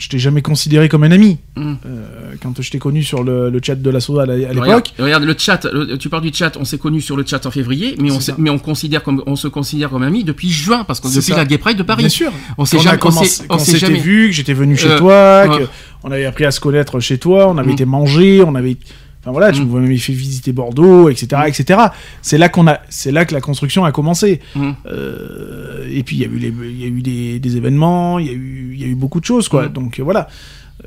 je 0.01 0.09
t'ai 0.09 0.17
jamais 0.19 0.41
considéré 0.41 0.89
comme 0.89 1.03
un 1.03 1.11
ami. 1.11 1.37
Mm. 1.55 1.73
Euh, 1.85 2.33
quand 2.41 2.59
je 2.59 2.71
t'ai 2.71 2.79
connu 2.79 3.03
sur 3.03 3.23
le, 3.23 3.49
le 3.51 3.59
chat 3.63 3.75
de 3.75 3.89
la 3.89 3.99
soda 3.99 4.23
à 4.23 4.25
l'époque, 4.25 4.57
Regarde, 4.57 4.87
regarde, 4.97 5.23
le 5.23 5.35
chat, 5.37 5.65
le- 5.71 5.97
tu 5.97 6.09
parles 6.09 6.23
du 6.23 6.33
chat, 6.33 6.57
on 6.59 6.65
s'est 6.65 6.79
connus 6.79 7.01
sur 7.01 7.15
le 7.15 7.23
chat 7.25 7.45
en 7.45 7.51
février, 7.51 7.95
mais 7.99 8.09
on, 8.11 8.17
mais 8.39 8.49
on, 8.49 8.57
considère 8.57 9.03
comme, 9.03 9.21
on 9.27 9.35
se 9.35 9.47
considère 9.47 9.89
comme 9.91 10.01
amis 10.03 10.23
depuis 10.23 10.49
juin, 10.49 10.83
parce 10.85 10.99
C'est 11.03 11.09
depuis 11.19 11.31
ça. 11.33 11.37
la 11.37 11.45
Gay 11.45 11.59
Pride 11.59 11.77
de 11.77 11.83
Paris. 11.83 12.01
bien 12.01 12.09
sûr. 12.09 12.31
On 12.57 12.65
s'est 12.65 12.79
jamais, 12.79 12.97
commencé- 12.97 13.43
on 13.49 13.59
s'était 13.59 13.77
jamais 13.77 13.99
vu, 13.99 14.27
que 14.27 14.33
j'étais 14.33 14.53
venu 14.53 14.75
chez 14.75 14.89
Euh, 14.89 14.97
toi, 14.97 15.45
ouais. 15.47 15.59
que 15.59 15.69
on 16.03 16.11
avait 16.11 16.25
appris 16.25 16.45
à 16.45 16.51
se 16.51 16.59
connaître 16.59 16.99
chez 16.99 17.19
toi, 17.19 17.47
on 17.47 17.57
avait 17.59 17.69
Mm. 17.69 17.73
été 17.73 17.85
manger, 17.85 18.41
on 18.43 18.55
avait, 18.55 18.77
enfin 19.21 19.31
voilà, 19.31 19.51
tu 19.51 19.61
Mm. 19.61 19.69
m'avais 19.79 19.97
fait 19.97 20.13
visiter 20.13 20.51
Bordeaux, 20.51 21.07
etc., 21.09 21.43
etc. 21.47 21.79
C'est 22.21 22.37
là 22.37 22.49
qu'on 22.49 22.67
a, 22.67 22.79
c'est 22.89 23.11
là 23.11 23.23
que 23.25 23.33
la 23.33 23.41
construction 23.41 23.85
a 23.85 23.91
commencé. 23.91 24.41
Mm. 24.55 24.71
Euh, 24.87 25.87
et 25.89 26.03
puis 26.03 26.17
il 26.17 26.21
y 26.21 26.25
a 26.25 26.27
eu 26.27 26.37
les, 26.37 26.47
il 26.49 26.81
y 26.81 26.83
a 26.83 26.87
eu 26.87 27.01
des, 27.01 27.39
des 27.39 27.57
événements, 27.57 28.19
il 28.19 28.25
y 28.25 28.29
a 28.29 28.33
eu, 28.33 28.71
il 28.73 28.81
y 28.81 28.83
a 28.83 28.87
eu 28.87 28.95
beaucoup 28.95 29.19
de 29.19 29.25
choses, 29.25 29.47
quoi. 29.47 29.67
Mm. 29.69 29.73
Donc 29.73 29.99
voilà. 29.99 30.27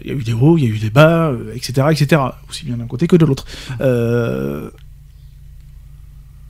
Il 0.02 0.08
y 0.08 0.10
a 0.10 0.14
eu 0.14 0.24
des 0.24 0.32
hauts, 0.32 0.58
il 0.58 0.64
y 0.64 0.66
a 0.66 0.70
eu 0.70 0.78
des 0.78 0.90
bas, 0.90 1.28
euh, 1.28 1.54
etc., 1.54 1.86
etc. 1.92 2.20
Aussi 2.50 2.64
bien 2.66 2.76
d'un 2.76 2.86
côté 2.86 3.06
que 3.06 3.14
de 3.16 3.24
l'autre. 3.24 3.44
Euh, 3.80 4.68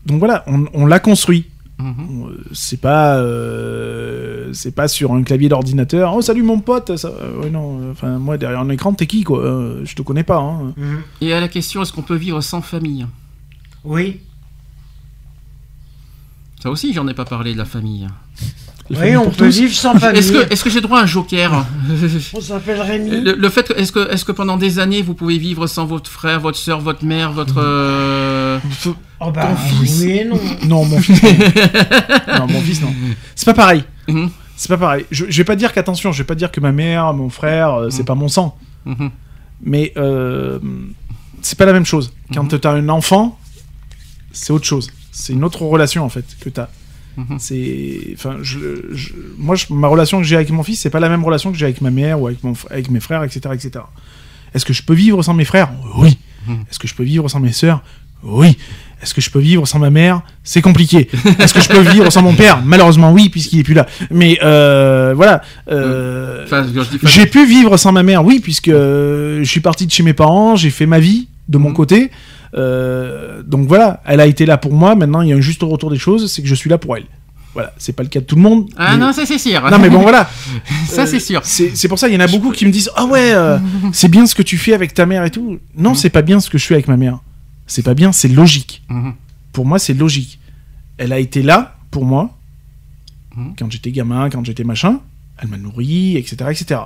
Donc 0.06 0.18
voilà, 0.18 0.44
on, 0.46 0.64
on 0.72 0.86
l'a 0.86 0.98
construit. 1.00 1.46
Mhm. 1.78 2.26
Euh, 2.28 2.44
C'est 2.52 2.80
pas, 2.80 3.16
euh, 3.18 4.50
c'est 4.52 4.74
pas 4.74 4.86
sur 4.88 5.12
un 5.12 5.22
clavier 5.24 5.48
d'ordinateur. 5.48 6.14
Oh 6.14 6.22
salut 6.22 6.42
mon 6.44 6.60
pote. 6.60 6.96
Ça, 6.96 7.08
euh, 7.08 7.40
ouais, 7.42 7.50
non, 7.50 7.90
enfin 7.90 8.18
moi 8.18 8.38
derrière 8.38 8.60
un 8.60 8.68
écran 8.68 8.92
t'es 8.94 9.06
qui 9.06 9.24
quoi 9.24 9.40
Euh, 9.40 9.80
Je 9.84 9.94
te 9.96 10.02
connais 10.02 10.22
pas. 10.22 10.38
hein. 10.38 10.72
Mhm. 10.76 11.02
Et 11.20 11.32
à 11.32 11.40
la 11.40 11.48
question, 11.48 11.82
est-ce 11.82 11.92
qu'on 11.92 12.02
peut 12.02 12.14
vivre 12.16 12.40
sans 12.40 12.60
famille? 12.62 13.06
Oui. 13.84 14.20
Ça 16.62 16.70
aussi, 16.70 16.92
j'en 16.94 17.06
ai 17.08 17.14
pas 17.14 17.24
parlé 17.26 17.52
de 17.52 17.58
la 17.58 17.64
famille. 17.66 18.08
La 18.90 19.00
Oui, 19.00 19.16
on 19.16 19.30
peut 19.30 19.46
tous. 19.46 19.58
vivre 19.60 19.74
sans 19.74 19.98
famille. 19.98 20.18
Est-ce 20.50 20.62
que, 20.64 20.70
j'ai 20.70 20.80
droit 20.80 20.98
à 21.00 21.02
un 21.02 21.06
joker? 21.06 21.64
On 22.34 22.40
s'appelle 22.40 22.80
Rémi. 22.80 23.10
le, 23.20 23.34
le 23.34 23.48
fait, 23.48 23.70
est-ce 23.76 23.92
que, 23.92 24.10
est-ce 24.10 24.24
que 24.26 24.32
pendant 24.32 24.56
des 24.58 24.78
années, 24.78 25.00
vous 25.02 25.14
pouvez 25.14 25.38
vivre 25.38 25.66
sans 25.66 25.86
votre 25.86 26.10
frère, 26.10 26.40
votre 26.40 26.58
soeur, 26.58 26.80
votre 26.80 27.04
mère, 27.04 27.32
votre... 27.32 27.54
euh, 27.58 28.43
Oh 29.20 29.30
bah, 29.30 29.48
Ton 29.48 29.56
fils. 29.56 30.00
oui 30.04 30.22
non. 30.26 30.40
Non 30.68 30.84
mon 30.84 30.98
fils. 31.00 31.22
non. 31.22 32.38
non 32.38 32.46
mon 32.48 32.60
fils 32.60 32.80
non. 32.82 32.92
C'est 33.34 33.46
pas 33.46 33.54
pareil. 33.54 33.84
mhm, 34.08 34.30
C'est 34.56 34.68
pas 34.68 34.76
pareil. 34.78 35.04
Je, 35.10 35.24
je 35.28 35.36
vais 35.38 35.44
pas 35.44 35.56
dire 35.56 35.72
qu'attention, 35.72 36.12
je 36.12 36.18
vais 36.18 36.26
pas 36.26 36.34
dire 36.34 36.50
que 36.52 36.60
ma 36.60 36.72
mère, 36.72 37.12
mon 37.14 37.30
frère, 37.30 37.74
euh, 37.74 37.90
c'est 37.90 38.02
Mm. 38.02 38.06
pas 38.06 38.14
mon 38.14 38.28
sang. 38.28 38.56
mhm. 38.84 39.10
Mais 39.62 39.92
euh, 39.96 40.58
c'est 41.42 41.56
pas 41.58 41.64
la 41.66 41.72
même 41.72 41.86
chose. 41.86 42.12
Quand 42.34 42.44
Mhm. 42.52 42.58
t'as 42.58 42.72
un 42.72 42.88
enfant, 42.88 43.38
c'est 44.32 44.52
autre 44.52 44.66
chose. 44.66 44.90
C'est 45.12 45.32
une 45.32 45.44
autre 45.44 45.62
relation 45.62 46.04
en 46.04 46.08
fait 46.08 46.24
que 46.40 46.48
t'as. 46.50 46.68
Mhm. 47.16 47.36
C'est, 47.38 48.00
enfin, 48.14 48.38
je, 48.42 48.58
je- 48.92 49.12
moi, 49.38 49.54
ma 49.70 49.86
relation 49.88 50.18
que 50.18 50.24
j'ai 50.24 50.34
avec 50.36 50.50
mon 50.50 50.64
fils, 50.64 50.80
c'est 50.80 50.90
pas 50.90 50.98
la 51.00 51.08
même 51.08 51.24
relation 51.24 51.52
que 51.52 51.56
j'ai 51.58 51.66
avec 51.66 51.80
ma 51.80 51.90
mère 51.92 52.20
ou 52.20 52.26
avec 52.26 52.42
mon, 52.42 52.54
avec 52.70 52.90
mes 52.90 52.98
frères, 53.00 53.22
etc., 53.22 53.40
etc. 53.54 53.84
Est-ce 54.52 54.64
que 54.64 54.72
je 54.72 54.82
peux 54.82 54.94
vivre 54.94 55.22
sans 55.22 55.32
mes 55.34 55.44
frères? 55.44 55.70
Oui. 55.96 56.18
Mhm. 56.48 56.64
Est-ce 56.68 56.78
que 56.80 56.88
je 56.88 56.94
peux 56.94 57.04
vivre 57.04 57.28
sans 57.28 57.38
mes 57.40 57.52
sœurs? 57.52 57.82
Oui. 58.24 58.56
Est-ce 59.02 59.12
que 59.12 59.20
je 59.20 59.28
peux 59.30 59.38
vivre 59.38 59.66
sans 59.68 59.78
ma 59.78 59.90
mère? 59.90 60.22
C'est 60.42 60.62
compliqué. 60.62 61.08
Est-ce 61.38 61.52
que 61.52 61.60
je 61.60 61.68
peux 61.68 61.80
vivre 61.80 62.08
sans 62.10 62.22
mon 62.22 62.32
père? 62.32 62.62
Malheureusement, 62.64 63.12
oui, 63.12 63.28
puisqu'il 63.28 63.60
est 63.60 63.62
plus 63.62 63.74
là. 63.74 63.86
Mais 64.10 64.38
euh, 64.42 65.12
voilà. 65.14 65.42
euh, 65.70 66.44
Enfin, 66.46 66.64
j'ai 67.02 67.26
pu 67.26 67.44
vivre 67.46 67.76
sans 67.76 67.92
ma 67.92 68.02
mère, 68.02 68.24
oui, 68.24 68.40
puisque 68.40 68.68
euh, 68.68 69.40
je 69.44 69.50
suis 69.50 69.60
parti 69.60 69.84
de 69.86 69.90
chez 69.90 70.02
mes 70.02 70.14
parents, 70.14 70.56
j'ai 70.56 70.70
fait 70.70 70.86
ma 70.86 71.00
vie 71.00 71.28
de 71.50 71.58
mon 71.58 71.68
Mhm. 71.68 71.74
côté. 71.74 72.10
Euh, 72.56 73.42
donc 73.44 73.66
voilà, 73.68 74.00
elle 74.06 74.20
a 74.20 74.26
été 74.26 74.46
là 74.46 74.56
pour 74.56 74.72
moi. 74.72 74.94
Maintenant, 74.94 75.20
il 75.20 75.28
y 75.28 75.32
a 75.32 75.36
un 75.36 75.40
juste 75.40 75.62
retour 75.62 75.90
des 75.90 75.98
choses, 75.98 76.32
c'est 76.32 76.40
que 76.40 76.48
je 76.48 76.54
suis 76.54 76.70
là 76.70 76.78
pour 76.78 76.96
elle. 76.96 77.04
Voilà, 77.52 77.72
c'est 77.78 77.94
pas 77.94 78.02
le 78.02 78.08
cas 78.08 78.20
de 78.20 78.24
tout 78.24 78.36
le 78.36 78.42
monde. 78.42 78.68
Ah 78.76 78.92
mais- 78.92 79.04
non, 79.04 79.12
ça 79.12 79.26
c'est 79.26 79.38
sûr. 79.38 79.60
Non, 79.70 79.78
mais 79.78 79.90
bon, 79.90 80.00
voilà. 80.00 80.28
ça 80.88 81.06
c'est 81.06 81.20
sûr. 81.20 81.40
C'est 81.44 81.88
pour 81.88 81.98
ça, 81.98 82.08
il 82.08 82.14
y 82.14 82.16
en 82.16 82.20
a 82.20 82.26
beaucoup 82.26 82.52
qui 82.52 82.64
me 82.64 82.70
disent 82.72 82.90
Ah 82.96 83.04
ouais, 83.04 83.32
euh, 83.34 83.58
c'est 83.92 84.08
bien 84.08 84.26
ce 84.26 84.34
que 84.34 84.42
tu 84.42 84.56
fais 84.56 84.72
avec 84.72 84.94
ta 84.94 85.04
mère 85.04 85.24
et 85.24 85.30
tout. 85.30 85.58
Non, 85.76 85.94
c'est 85.94 86.10
pas 86.10 86.22
bien 86.22 86.40
ce 86.40 86.48
que 86.48 86.56
je 86.58 86.64
fais 86.66 86.74
avec 86.74 86.88
ma 86.88 86.96
mère. 86.96 87.18
C'est 87.66 87.82
pas 87.82 87.94
bien, 87.94 88.12
c'est 88.12 88.28
logique. 88.28 88.82
Mhm. 88.88 89.14
Pour 89.52 89.66
moi, 89.66 89.78
c'est 89.78 89.94
logique. 89.94 90.38
Elle 90.98 91.12
a 91.12 91.18
été 91.18 91.42
là 91.42 91.76
pour 91.90 92.04
moi 92.04 92.30
Mhm. 93.36 93.54
quand 93.58 93.70
j'étais 93.70 93.90
gamin, 93.90 94.28
quand 94.30 94.44
j'étais 94.44 94.64
machin. 94.64 95.00
Elle 95.38 95.48
m'a 95.48 95.56
nourri, 95.56 96.16
etc., 96.16 96.36
etc. 96.50 96.80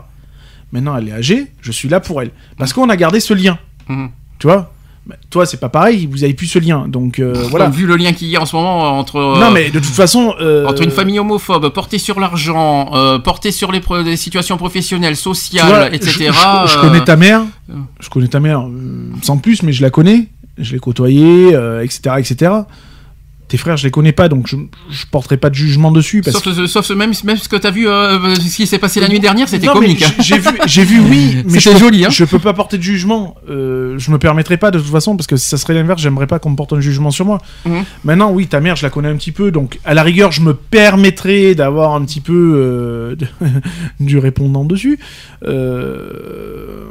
Maintenant, 0.72 0.96
elle 0.96 1.08
est 1.08 1.12
âgée, 1.12 1.52
je 1.60 1.72
suis 1.72 1.88
là 1.88 2.00
pour 2.00 2.22
elle. 2.22 2.30
Parce 2.56 2.72
qu'on 2.72 2.88
a 2.88 2.96
gardé 2.96 3.20
ce 3.20 3.34
lien. 3.34 3.58
Mhm. 3.88 4.08
Tu 4.38 4.46
vois? 4.46 4.72
Bah, 5.06 5.16
Toi, 5.30 5.46
c'est 5.46 5.56
pas 5.58 5.68
pareil, 5.70 6.06
vous 6.10 6.22
avez 6.24 6.34
plus 6.34 6.46
ce 6.46 6.58
lien. 6.58 6.86
Donc 6.88 7.18
euh, 7.18 7.32
voilà. 7.50 7.68
Vu 7.70 7.86
le 7.86 7.96
lien 7.96 8.12
qu'il 8.12 8.28
y 8.28 8.36
a 8.36 8.42
en 8.42 8.46
ce 8.46 8.54
moment 8.56 8.98
entre. 8.98 9.16
euh, 9.16 9.40
Non, 9.40 9.50
mais 9.50 9.70
de 9.70 9.78
toute 9.78 9.86
façon. 9.94 10.34
euh, 10.40 10.66
Entre 10.66 10.82
une 10.82 10.90
famille 10.90 11.18
homophobe, 11.18 11.68
portée 11.70 11.98
sur 11.98 12.20
l'argent, 12.20 12.90
portée 13.24 13.50
sur 13.50 13.72
les, 13.72 13.80
pro- 13.80 14.02
les 14.02 14.16
situations 14.18 14.56
professionnelles, 14.58 15.16
sociales, 15.16 15.66
vois, 15.68 15.94
etc. 15.94 16.10
Je, 16.12 16.68
je- 16.68 16.72
je 16.74 16.78
connais 16.80 17.04
ta 17.04 17.16
mère, 17.16 17.42
je 18.00 18.08
connais 18.10 18.28
ta 18.28 18.40
mère 18.40 18.62
sans 19.22 19.38
plus, 19.38 19.62
mais 19.62 19.72
je 19.72 19.80
la 19.82 19.88
connais, 19.90 20.28
je 20.58 20.72
l'ai 20.72 20.78
côtoyée, 20.80 21.54
euh, 21.54 21.82
etc., 21.82 22.16
etc. 22.18 22.52
Tes 23.48 23.56
frères, 23.56 23.78
je 23.78 23.84
les 23.84 23.90
connais 23.90 24.12
pas, 24.12 24.28
donc 24.28 24.46
je, 24.46 24.56
je 24.90 25.06
porterai 25.10 25.38
pas 25.38 25.48
de 25.48 25.54
jugement 25.54 25.90
dessus. 25.90 26.20
Parce 26.20 26.42
Sauf, 26.42 26.66
sauf 26.66 26.84
ce- 26.84 26.92
même, 26.92 27.12
même 27.24 27.38
ce 27.38 27.48
que 27.48 27.56
t'as 27.56 27.70
vu, 27.70 27.88
euh, 27.88 28.34
ce 28.34 28.54
qui 28.54 28.66
s'est 28.66 28.78
passé 28.78 29.00
la 29.00 29.08
nuit 29.08 29.20
dernière, 29.20 29.48
c'était 29.48 29.68
comique. 29.68 30.02
hein. 30.02 30.10
j'ai- 30.18 30.36
vu, 30.38 30.50
j'ai 30.66 30.84
vu, 30.84 31.00
oui, 31.00 31.42
mais 31.48 31.58
je 31.58 31.74
joli, 31.78 32.04
hein. 32.04 32.10
Je 32.10 32.26
peux 32.26 32.38
pas 32.40 32.52
porter 32.52 32.76
de 32.76 32.82
jugement. 32.82 33.36
Euh, 33.48 33.94
je 33.98 34.10
me 34.10 34.18
permettrai 34.18 34.58
pas 34.58 34.70
de 34.70 34.78
toute 34.78 34.88
façon 34.90 35.16
parce 35.16 35.26
que 35.26 35.38
ça 35.38 35.56
serait 35.56 35.72
l'inverse. 35.72 36.02
J'aimerais 36.02 36.26
pas 36.26 36.38
qu'on 36.38 36.50
me 36.50 36.56
porte 36.56 36.74
un 36.74 36.80
jugement 36.80 37.10
sur 37.10 37.24
moi. 37.24 37.38
Mhm. 37.64 37.84
Maintenant, 38.04 38.30
oui, 38.32 38.48
ta 38.48 38.60
mère, 38.60 38.76
je 38.76 38.82
la 38.82 38.90
connais 38.90 39.08
un 39.08 39.16
petit 39.16 39.32
peu, 39.32 39.50
donc 39.50 39.78
à 39.82 39.94
la 39.94 40.02
rigueur, 40.02 40.30
je 40.30 40.42
me 40.42 40.52
permettrai 40.52 41.54
d'avoir 41.54 41.94
un 41.94 42.04
petit 42.04 42.20
peu 42.20 42.52
euh, 42.54 43.16
de- 43.16 43.28
du 44.04 44.18
répondant 44.18 44.66
dessus. 44.66 44.98
Euh, 45.44 46.84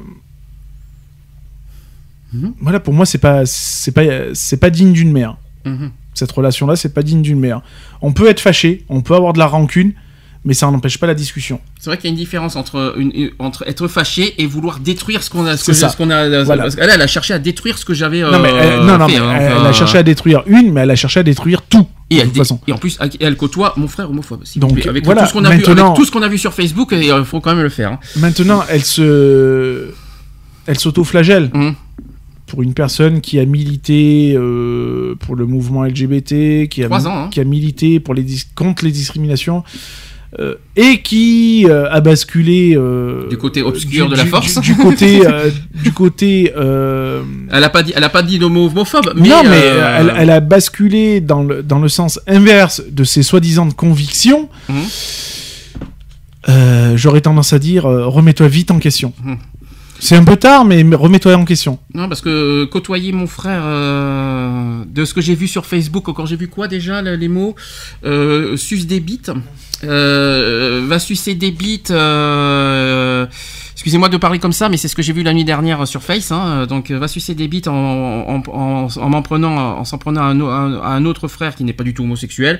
Mhm. 2.33 2.53
Voilà, 2.61 2.79
pour 2.79 2.93
moi, 2.93 3.05
c'est 3.05 3.17
pas, 3.19 3.45
c'est 3.45 3.91
pas, 3.91 4.03
c'est 4.33 4.57
pas 4.57 4.69
digne 4.69 4.91
d'une 4.93 5.11
mère. 5.11 5.37
Mhm. 5.65 5.91
Cette 6.13 6.31
relation-là, 6.31 6.75
c'est 6.75 6.93
pas 6.93 7.03
digne 7.03 7.21
d'une 7.21 7.39
mère. 7.39 7.61
On 8.01 8.11
peut 8.11 8.27
être 8.27 8.39
fâché, 8.39 8.83
on 8.89 9.01
peut 9.01 9.15
avoir 9.15 9.33
de 9.33 9.39
la 9.39 9.45
rancune, 9.47 9.93
mais 10.45 10.53
ça 10.53 10.69
n'empêche 10.71 10.97
pas 10.97 11.07
la 11.07 11.13
discussion. 11.13 11.59
C'est 11.79 11.89
vrai 11.89 11.97
qu'il 11.97 12.05
y 12.05 12.07
a 12.07 12.11
une 12.11 12.17
différence 12.17 12.55
entre, 12.55 12.95
une, 12.97 13.31
entre 13.37 13.63
être 13.67 13.87
fâché 13.87 14.33
et 14.41 14.45
vouloir 14.47 14.79
détruire 14.79 15.21
ce 15.23 15.29
qu'on 15.29 15.45
a. 15.45 15.57
Ce 15.57 15.65
C'est 15.65 15.71
que, 15.73 15.77
ça. 15.77 15.89
ce 15.89 15.97
qu'on 15.97 16.09
a 16.09 16.43
Voilà. 16.43 16.63
parce 16.63 16.75
qu'elle, 16.75 16.89
elle 16.89 17.01
a 17.01 17.07
cherché 17.07 17.33
à 17.33 17.39
détruire 17.39 17.77
ce 17.77 17.85
que 17.85 17.93
j'avais. 17.93 18.21
non, 18.21 18.39
mais, 18.39 18.49
elle, 18.49 18.55
euh, 18.79 18.83
non, 18.83 18.97
non, 18.97 19.07
fait, 19.07 19.13
mais 19.13 19.19
hein, 19.25 19.35
elle, 19.39 19.51
enfin, 19.51 19.61
elle 19.61 19.67
a 19.67 19.73
cherché 19.73 19.97
à 19.97 20.03
détruire 20.03 20.43
une, 20.47 20.71
mais 20.73 20.81
elle 20.81 20.91
a 20.91 20.95
cherché 20.95 21.19
à 21.19 21.23
détruire 21.23 21.61
tout. 21.63 21.87
Et 22.09 22.15
de 22.15 22.19
elle, 22.21 22.25
toute 22.27 22.33
dé- 22.35 22.39
façon. 22.39 22.59
et 22.65 22.71
en 22.71 22.77
plus, 22.77 22.97
elle 23.19 23.35
côtoie 23.35 23.73
mon 23.77 23.87
frère 23.87 24.09
homophobe. 24.09 24.41
vous 24.55 24.59
Donc, 24.59 24.85
avec 24.87 25.03
voilà, 25.05 25.21
tout 25.23 25.27
ce 25.27 25.33
qu'on 25.33 25.43
a 25.45 25.49
vu, 25.49 25.63
avec 25.65 25.93
tout 25.95 26.05
ce 26.05 26.11
qu'on 26.11 26.21
a 26.21 26.27
vu 26.29 26.37
sur 26.37 26.53
Facebook, 26.53 26.89
il 26.93 27.23
faut 27.25 27.41
quand 27.41 27.53
même 27.53 27.63
le 27.63 27.69
faire. 27.69 27.91
hein. 27.93 27.99
Maintenant, 28.15 28.63
elle 28.69 28.83
se, 28.83 29.89
elle 30.65 30.79
s'auto-flagelle. 30.79 31.51
Mhm. 31.53 31.75
Pour 32.47 32.63
une 32.63 32.73
personne 32.73 33.19
qui 33.21 33.39
a 33.39 33.45
milité 33.45 34.33
euh, 34.35 35.15
pour 35.19 35.35
le 35.35 35.45
mouvement 35.45 35.83
LGBT, 35.83 36.67
qui 36.69 36.81
a, 36.81 36.85
Trois 36.85 37.05
ans, 37.07 37.25
hein. 37.25 37.27
qui 37.29 37.39
a 37.41 37.43
milité 37.43 37.99
pour 37.99 38.13
les 38.13 38.25
contre 38.55 38.85
les 38.85 38.91
discriminations, 38.91 39.63
euh, 40.39 40.55
et 40.77 41.01
qui 41.01 41.65
euh, 41.67 41.89
a 41.91 41.99
basculé 41.99 42.77
Du 43.29 43.37
côté 43.37 43.61
obscur 43.63 44.05
du- 44.05 44.11
de 44.13 44.17
la 44.17 44.23
du- 44.23 44.29
force. 44.29 44.59
du, 44.61 44.75
côté, 44.77 45.19
du 45.83 45.91
côté 45.91 46.51
Elle 46.55 47.63
a 47.63 47.69
pas 47.69 47.83
dit, 47.83 47.91
elle 47.95 48.03
a 48.05 48.09
pas 48.09 48.23
dit 48.23 48.39
mot 48.39 48.67
homophobe, 48.67 49.11
mais. 49.15 49.27
non, 49.27 49.43
mais 49.43 49.59
elle, 49.99 50.13
elle 50.17 50.29
a 50.29 50.39
basculé 50.39 51.19
dans 51.19 51.43
le, 51.43 51.61
dans 51.63 51.79
le 51.79 51.89
sens 51.89 52.17
inverse 52.27 52.81
de 52.89 53.03
ses 53.03 53.23
soi-disant 53.23 53.69
convictions. 53.71 54.47
Mhm. 54.69 54.83
J'aurais 56.95 57.21
tendance 57.21 57.51
à 57.53 57.59
dire 57.59 57.83
remets-toi 57.83 58.47
vite 58.47 58.71
en 58.71 58.79
question. 58.79 59.11
Mhm. 59.23 59.37
C'est 59.99 60.15
un 60.15 60.23
peu 60.23 60.35
tard, 60.35 60.63
mais 60.63 60.83
remets-toi 60.95 61.33
en 61.35 61.43
question. 61.45 61.79
Non, 61.93 62.07
parce 62.07 62.21
que 62.21 62.65
côtoyer 62.65 63.11
mon 63.11 63.25
frère, 63.27 63.61
euh, 63.65 64.83
de 64.87 65.05
ce 65.05 65.13
que 65.13 65.21
j'ai 65.21 65.33
vu 65.35 65.47
sur 65.47 65.65
Facebook, 65.65 66.05
quand 66.15 66.25
j'ai 66.25 66.35
vu 66.35 66.47
quoi 66.47 66.67
déjà, 66.67 67.01
le- 67.01 67.15
les 67.15 67.27
mots 67.27 67.55
euh, 68.05 68.55
Suce 68.57 68.85
des 68.87 68.99
bites, 68.99 69.31
euh, 69.83 70.83
va 70.87 70.99
sucer 70.99 71.35
des 71.35 71.51
bites. 71.51 71.91
euh, 71.91 73.25
Excusez-moi 73.73 74.09
de 74.09 74.17
parler 74.17 74.39
comme 74.39 74.53
ça, 74.53 74.69
mais 74.69 74.77
c'est 74.77 74.87
ce 74.87 74.95
que 74.95 75.01
j'ai 75.03 75.13
vu 75.13 75.21
la 75.23 75.33
nuit 75.33 75.45
dernière 75.45 75.87
sur 75.87 76.01
Face. 76.01 76.31
hein, 76.31 76.65
donc, 76.67 76.89
euh, 76.91 76.97
va 76.99 77.07
sucer 77.07 77.35
des 77.35 77.47
bites 77.47 77.67
en, 77.67 77.73
en, 77.75 78.43
en, 78.51 78.87
en 78.95 79.09
m'en 79.09 79.21
prenant, 79.21 79.77
en 79.79 79.85
s'en 79.85 79.97
prenant 79.97 80.21
un- 80.23 80.79
à 80.81 80.89
un 80.89 81.05
autre 81.05 81.27
frère 81.27 81.55
qui 81.55 81.63
n'est 81.63 81.73
pas 81.73 81.83
du 81.83 81.93
tout 81.93 82.03
homosexuel. 82.03 82.59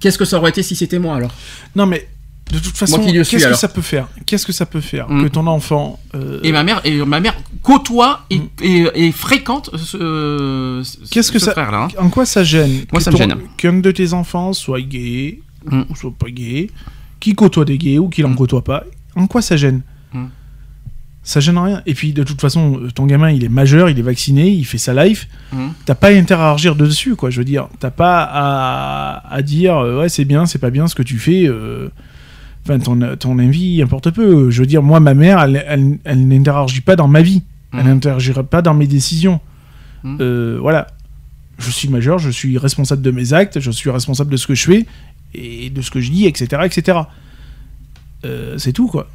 Qu'est-ce 0.00 0.18
que 0.18 0.24
ça 0.24 0.38
aurait 0.38 0.50
été 0.50 0.62
si 0.62 0.76
c'était 0.76 0.98
moi 0.98 1.16
alors? 1.16 1.30
Non, 1.76 1.86
mais 1.86 2.08
de 2.52 2.58
toute 2.58 2.76
façon, 2.76 2.98
qu'est-ce 3.04 3.36
que 3.36 3.44
alors. 3.44 3.56
ça 3.58 3.68
peut 3.68 3.82
faire? 3.82 4.06
Qu'est-ce 4.26 4.46
que 4.46 4.52
ça 4.52 4.66
peut 4.66 4.80
faire 4.80 5.06
que 5.06 5.26
ton 5.28 5.46
enfant 5.46 5.98
euh, 6.14 6.40
Et 6.42 6.52
ma 6.52 6.62
mère, 6.62 6.80
et 6.84 6.96
ma 7.04 7.18
mère 7.20 7.34
côtoie 7.62 8.26
et, 8.30 8.38
Mm. 8.38 8.48
et, 8.62 8.86
et 9.06 9.12
fréquente 9.12 9.70
ce, 9.76 10.82
ce- 10.84 11.10
Qu'est-ce 11.10 11.32
que 11.32 11.38
ce 11.38 11.46
ça- 11.46 11.52
frère-là. 11.52 11.84
hein. 11.84 11.88
En 11.98 12.10
quoi 12.10 12.26
ça 12.26 12.44
gêne? 12.44 12.70
Moi, 12.92 12.98
que 12.98 13.00
ça 13.02 13.10
me 13.10 13.16
ton- 13.16 13.22
gêne. 13.22 13.38
Qu'un 13.56 13.72
de 13.80 13.90
tes 13.90 14.12
enfants 14.12 14.52
soit 14.52 14.80
gay 14.82 15.40
Mm. 15.64 15.82
ou 15.88 15.96
soit 15.96 16.12
pas 16.18 16.28
gay, 16.30 16.70
qui 17.20 17.34
côtoie 17.34 17.64
des 17.64 17.78
gays 17.78 17.98
ou 17.98 18.08
qui 18.10 18.22
n'en 18.22 18.28
Mm. 18.28 18.36
côtoie 18.36 18.62
pas. 18.62 18.84
En 19.16 19.26
quoi 19.26 19.40
ça 19.42 19.56
gêne? 19.56 19.80
Ça 21.26 21.40
gêne 21.40 21.56
rien. 21.56 21.80
Et 21.86 21.94
puis 21.94 22.12
de 22.12 22.22
toute 22.22 22.38
façon, 22.42 22.82
ton 22.94 23.06
gamin, 23.06 23.30
il 23.30 23.42
est 23.44 23.48
majeur, 23.48 23.88
il 23.88 23.98
est 23.98 24.02
vacciné, 24.02 24.50
il 24.50 24.64
fait 24.66 24.76
sa 24.76 24.92
life. 24.92 25.26
Mm. 25.54 25.68
T'as 25.86 25.94
pas 25.94 26.10
intérêt 26.10 26.42
à 26.42 26.48
réagir 26.50 26.76
dessus, 26.76 27.16
quoi. 27.16 27.30
Je 27.30 27.38
veux 27.38 27.46
dire, 27.46 27.68
t'as 27.80 27.90
pas 27.90 28.28
à, 28.30 29.34
à 29.34 29.40
dire 29.40 29.78
euh, 29.78 30.00
ouais 30.00 30.10
c'est 30.10 30.26
bien, 30.26 30.44
c'est 30.44 30.58
pas 30.58 30.68
bien 30.68 30.86
ce 30.86 30.94
que 30.94 31.02
tu 31.02 31.18
fais. 31.18 31.46
euh, 31.48 31.88
Enfin, 32.64 32.78
ton, 32.78 33.16
ton 33.16 33.38
avis 33.38 33.82
importe 33.82 34.10
peu. 34.10 34.50
Je 34.50 34.60
veux 34.60 34.66
dire, 34.66 34.82
moi, 34.82 34.98
ma 35.00 35.14
mère, 35.14 35.40
elle, 35.40 35.62
elle, 35.68 35.98
elle 36.04 36.26
n'interagit 36.28 36.80
pas 36.80 36.96
dans 36.96 37.08
ma 37.08 37.20
vie. 37.22 37.42
Elle 37.72 37.80
Mhm. 37.80 37.86
n'interagira 37.88 38.42
pas 38.42 38.62
dans 38.62 38.72
mes 38.74 38.86
décisions. 38.86 39.40
Mhm. 40.02 40.18
Euh, 40.20 40.58
voilà. 40.60 40.86
Je 41.58 41.70
suis 41.70 41.88
majeur, 41.88 42.18
je 42.18 42.30
suis 42.30 42.56
responsable 42.58 43.02
de 43.02 43.10
mes 43.10 43.32
actes, 43.32 43.60
je 43.60 43.70
suis 43.70 43.90
responsable 43.90 44.30
de 44.30 44.36
ce 44.36 44.46
que 44.46 44.54
je 44.54 44.64
fais 44.64 44.86
et 45.34 45.70
de 45.70 45.82
ce 45.82 45.90
que 45.90 46.00
je 46.00 46.10
dis, 46.10 46.26
etc. 46.26 46.62
etc. 46.64 46.98
Euh, 48.24 48.56
c'est 48.58 48.72
tout, 48.72 48.88
quoi. 48.88 49.08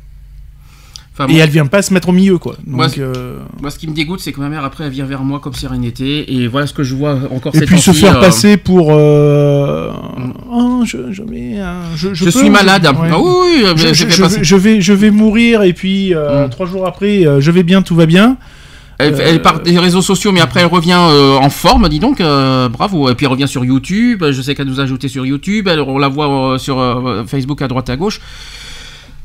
Enfin, 1.22 1.34
Et 1.34 1.38
elle 1.38 1.50
vient 1.50 1.66
pas 1.66 1.82
se 1.82 1.94
mettre 1.94 2.08
au 2.10 2.12
milieu, 2.14 2.38
quoi. 2.38 2.54
Donc, 2.66 2.76
Moi, 2.78 2.88
c'est- 2.90 3.02
euh, 3.02 3.40
Moi, 3.62 3.70
ce 3.72 3.78
qui 3.78 3.88
me 3.88 3.94
dégoûte, 3.94 4.22
c'est 4.22 4.32
que 4.32 4.40
ma 4.40 4.48
mère, 4.48 4.64
après, 4.64 4.86
elle 4.86 4.92
vient 4.92 5.06
vers 5.06 5.22
moi 5.24 5.40
comme 5.40 5.54
si 5.54 5.68
rien 5.68 5.78
n'était. 5.80 6.32
Et 6.34 6.48
voilà 6.48 6.66
ce 6.66 6.74
que 6.74 6.84
je 6.84 6.96
vois 6.96 7.18
encore 7.30 7.54
Et 7.56 7.62
puis 7.66 7.80
se 7.80 7.92
faire 7.92 8.18
euh, 8.18 8.22
passer 8.22 8.56
pour. 8.58 8.94
euh, 8.94 9.92
Mm. 10.18 10.34
Oh, 10.52 10.84
je, 10.86 10.98
je, 11.12 11.22
mets 11.24 11.60
un- 11.60 11.96
je, 11.96 12.14
Je, 12.14 12.26
peux, 12.26 12.32
suis 12.32 12.50
malade. 12.50 12.86
ouais. 12.86 13.10
Ah 13.12 13.20
oui, 13.20 13.64
je, 13.76 13.86
vais, 13.88 14.44
je, 14.44 14.56
vais, 14.56 14.82
je 14.82 14.94
vais 14.94 15.12
mourir 15.12 15.64
et 15.64 15.74
puis 15.74 16.14
euh, 16.16 16.46
Mm. 16.46 16.50
trois 16.52 16.66
jours 16.66 16.88
après, 16.88 17.26
je 17.40 17.52
vais 17.52 17.64
bien, 17.64 17.82
tout 17.82 17.96
va 17.96 18.06
bien. 18.06 18.38
Elle, 19.02 19.16
elle 19.22 19.42
part 19.42 19.62
des 19.62 19.78
réseaux 19.80 20.02
sociaux, 20.02 20.34
mais 20.34 20.42
après, 20.42 20.60
elle 20.60 20.66
revient 20.66 20.98
euh, 21.00 21.38
en 21.38 21.50
forme, 21.50 21.88
dis 21.88 22.00
donc. 22.00 22.20
euh, 22.20 22.68
bravo. 22.68 23.10
Et 23.10 23.16
puis, 23.16 23.26
elle 23.26 23.32
revient 23.32 23.48
sur 23.48 23.64
YouTube. 23.64 24.24
Je 24.30 24.42
sais 24.42 24.56
qu'elle 24.56 24.68
nous 24.68 24.82
a 24.82 24.84
ajouté 24.84 25.08
sur 25.08 25.26
YouTube. 25.26 25.70
Elle, 25.70 25.80
on 25.80 25.98
la 25.98 26.10
voit 26.10 26.54
euh, 26.54 26.58
sur 26.58 26.78
Facebook 27.28 27.62
à 27.62 27.68
droite, 27.70 27.90
à 27.90 27.96
gauche. 27.96 28.20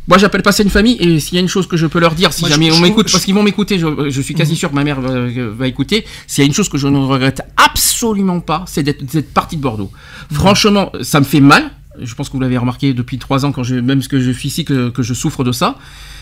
Moi, 0.06 0.18
j'appelle 0.18 0.42
pas 0.42 0.52
ça 0.52 0.62
une 0.62 0.70
famille. 0.70 0.96
Et 1.00 1.18
s'il 1.20 1.34
y 1.34 1.38
a 1.38 1.40
une 1.40 1.48
chose 1.48 1.66
que 1.66 1.76
je 1.76 1.86
peux 1.86 1.98
leur 1.98 2.14
dire, 2.14 2.32
si 2.32 2.42
Moi, 2.42 2.50
jamais 2.50 2.70
je- 2.70 2.74
on 2.74 2.80
m'écoute, 2.80 3.10
parce 3.10 3.24
qu'ils 3.24 3.34
vont 3.34 3.42
m'écouter, 3.42 3.78
je, 3.78 4.10
je 4.10 4.20
suis 4.20 4.34
quasi 4.34 4.54
sûr 4.54 4.70
que 4.70 4.74
ma 4.74 4.84
mère 4.84 5.00
va, 5.00 5.26
va 5.50 5.66
écouter. 5.66 6.04
S'il 6.26 6.42
y 6.42 6.44
a 6.44 6.46
une 6.46 6.52
chose 6.54 6.68
que 6.68 6.76
je 6.78 6.88
ne 6.88 6.98
regrette 6.98 7.40
absolument 7.56 8.40
pas, 8.40 8.64
c'est 8.66 8.82
d'être 8.82 9.04
d'être 9.04 9.32
parti 9.32 9.56
de 9.56 9.62
Bordeaux. 9.62 9.90
Franchement, 10.32 10.92
ça 11.02 11.20
me 11.20 11.24
fait 11.24 11.40
mal. 11.40 11.70
Je 12.02 12.12
pense 12.14 12.28
que 12.28 12.34
vous 12.34 12.40
l'avez 12.40 12.58
remarqué 12.58 12.92
depuis 12.92 13.18
trois 13.18 13.44
ans, 13.46 13.52
quand 13.52 13.62
je, 13.62 13.76
même 13.76 14.02
ce 14.02 14.08
que 14.08 14.18
je 14.20 14.30
suis 14.32 14.48
ici, 14.48 14.64
que, 14.64 14.90
que 14.90 15.02
je 15.02 15.14
souffre 15.14 15.44
de 15.44 15.52
ça. 15.52 15.76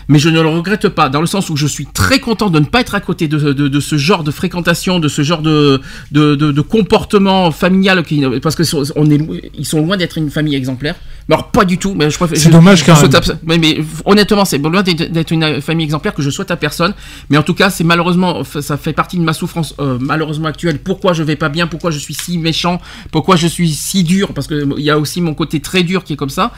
Mais 0.07 0.19
je 0.19 0.29
ne 0.29 0.41
le 0.41 0.47
regrette 0.49 0.89
pas, 0.89 1.09
dans 1.09 1.21
le 1.21 1.27
sens 1.27 1.49
où 1.49 1.55
je 1.55 1.67
suis 1.67 1.85
très 1.85 2.19
content 2.19 2.49
de 2.49 2.59
ne 2.59 2.65
pas 2.65 2.81
être 2.81 2.95
à 2.95 2.99
côté 2.99 3.27
de, 3.27 3.37
de, 3.53 3.67
de 3.67 3.79
ce 3.79 3.97
genre 3.97 4.23
de 4.23 4.31
fréquentation, 4.31 4.99
de 4.99 5.07
ce 5.07 5.21
genre 5.21 5.41
de, 5.41 5.81
de, 6.11 6.35
de, 6.35 6.61
comportement 6.61 7.51
familial, 7.51 8.03
qui, 8.03 8.23
parce 8.41 8.55
que 8.55 8.63
sont- 8.63 8.83
on 8.95 9.09
est, 9.09 9.19
ils 9.57 9.65
sont 9.65 9.81
loin 9.85 9.97
d'être 9.97 10.17
une 10.17 10.29
famille 10.29 10.55
exemplaire. 10.55 10.95
Mais 11.29 11.35
alors 11.35 11.51
pas 11.51 11.63
du 11.65 11.77
tout. 11.77 11.93
Mais 11.95 12.09
je 12.09 12.17
préfère- 12.17 12.37
C'est 12.37 12.49
dommage 12.49 12.83
quand 12.83 12.93
même. 13.01 13.11
abs- 13.15 13.37
mais, 13.43 13.57
mais 13.57 13.77
honnêtement, 14.05 14.43
c'est 14.45 14.57
loin 14.57 14.81
d'être 14.83 15.31
une 15.31 15.61
famille 15.61 15.85
exemplaire 15.85 16.13
que 16.13 16.21
je 16.21 16.29
souhaite 16.29 16.51
à 16.51 16.57
personne. 16.57 16.93
Mais 17.29 17.37
en 17.37 17.43
tout 17.43 17.53
cas, 17.53 17.69
c'est 17.69 17.83
malheureusement, 17.85 18.43
ça 18.43 18.75
fait 18.77 18.93
partie 18.93 19.17
de 19.17 19.23
ma 19.23 19.33
souffrance 19.33 19.73
euh, 19.79 19.97
malheureusement 20.01 20.47
actuelle. 20.49 20.79
Pourquoi 20.79 21.13
je 21.13 21.23
vais 21.23 21.35
pas 21.37 21.49
bien? 21.49 21.67
Pourquoi 21.67 21.91
je 21.91 21.99
suis 21.99 22.13
si 22.13 22.37
méchant? 22.37 22.81
Pourquoi 23.11 23.35
je 23.37 23.47
suis 23.47 23.69
si 23.69 24.03
dur? 24.03 24.33
Parce 24.33 24.47
que 24.47 24.67
il 24.77 24.83
y 24.83 24.89
a 24.89 24.99
aussi 24.99 25.21
mon 25.21 25.33
côté 25.33 25.61
très 25.61 25.83
dur 25.83 26.03
qui 26.03 26.13
est 26.13 26.17
comme 26.17 26.29
ça. 26.29 26.51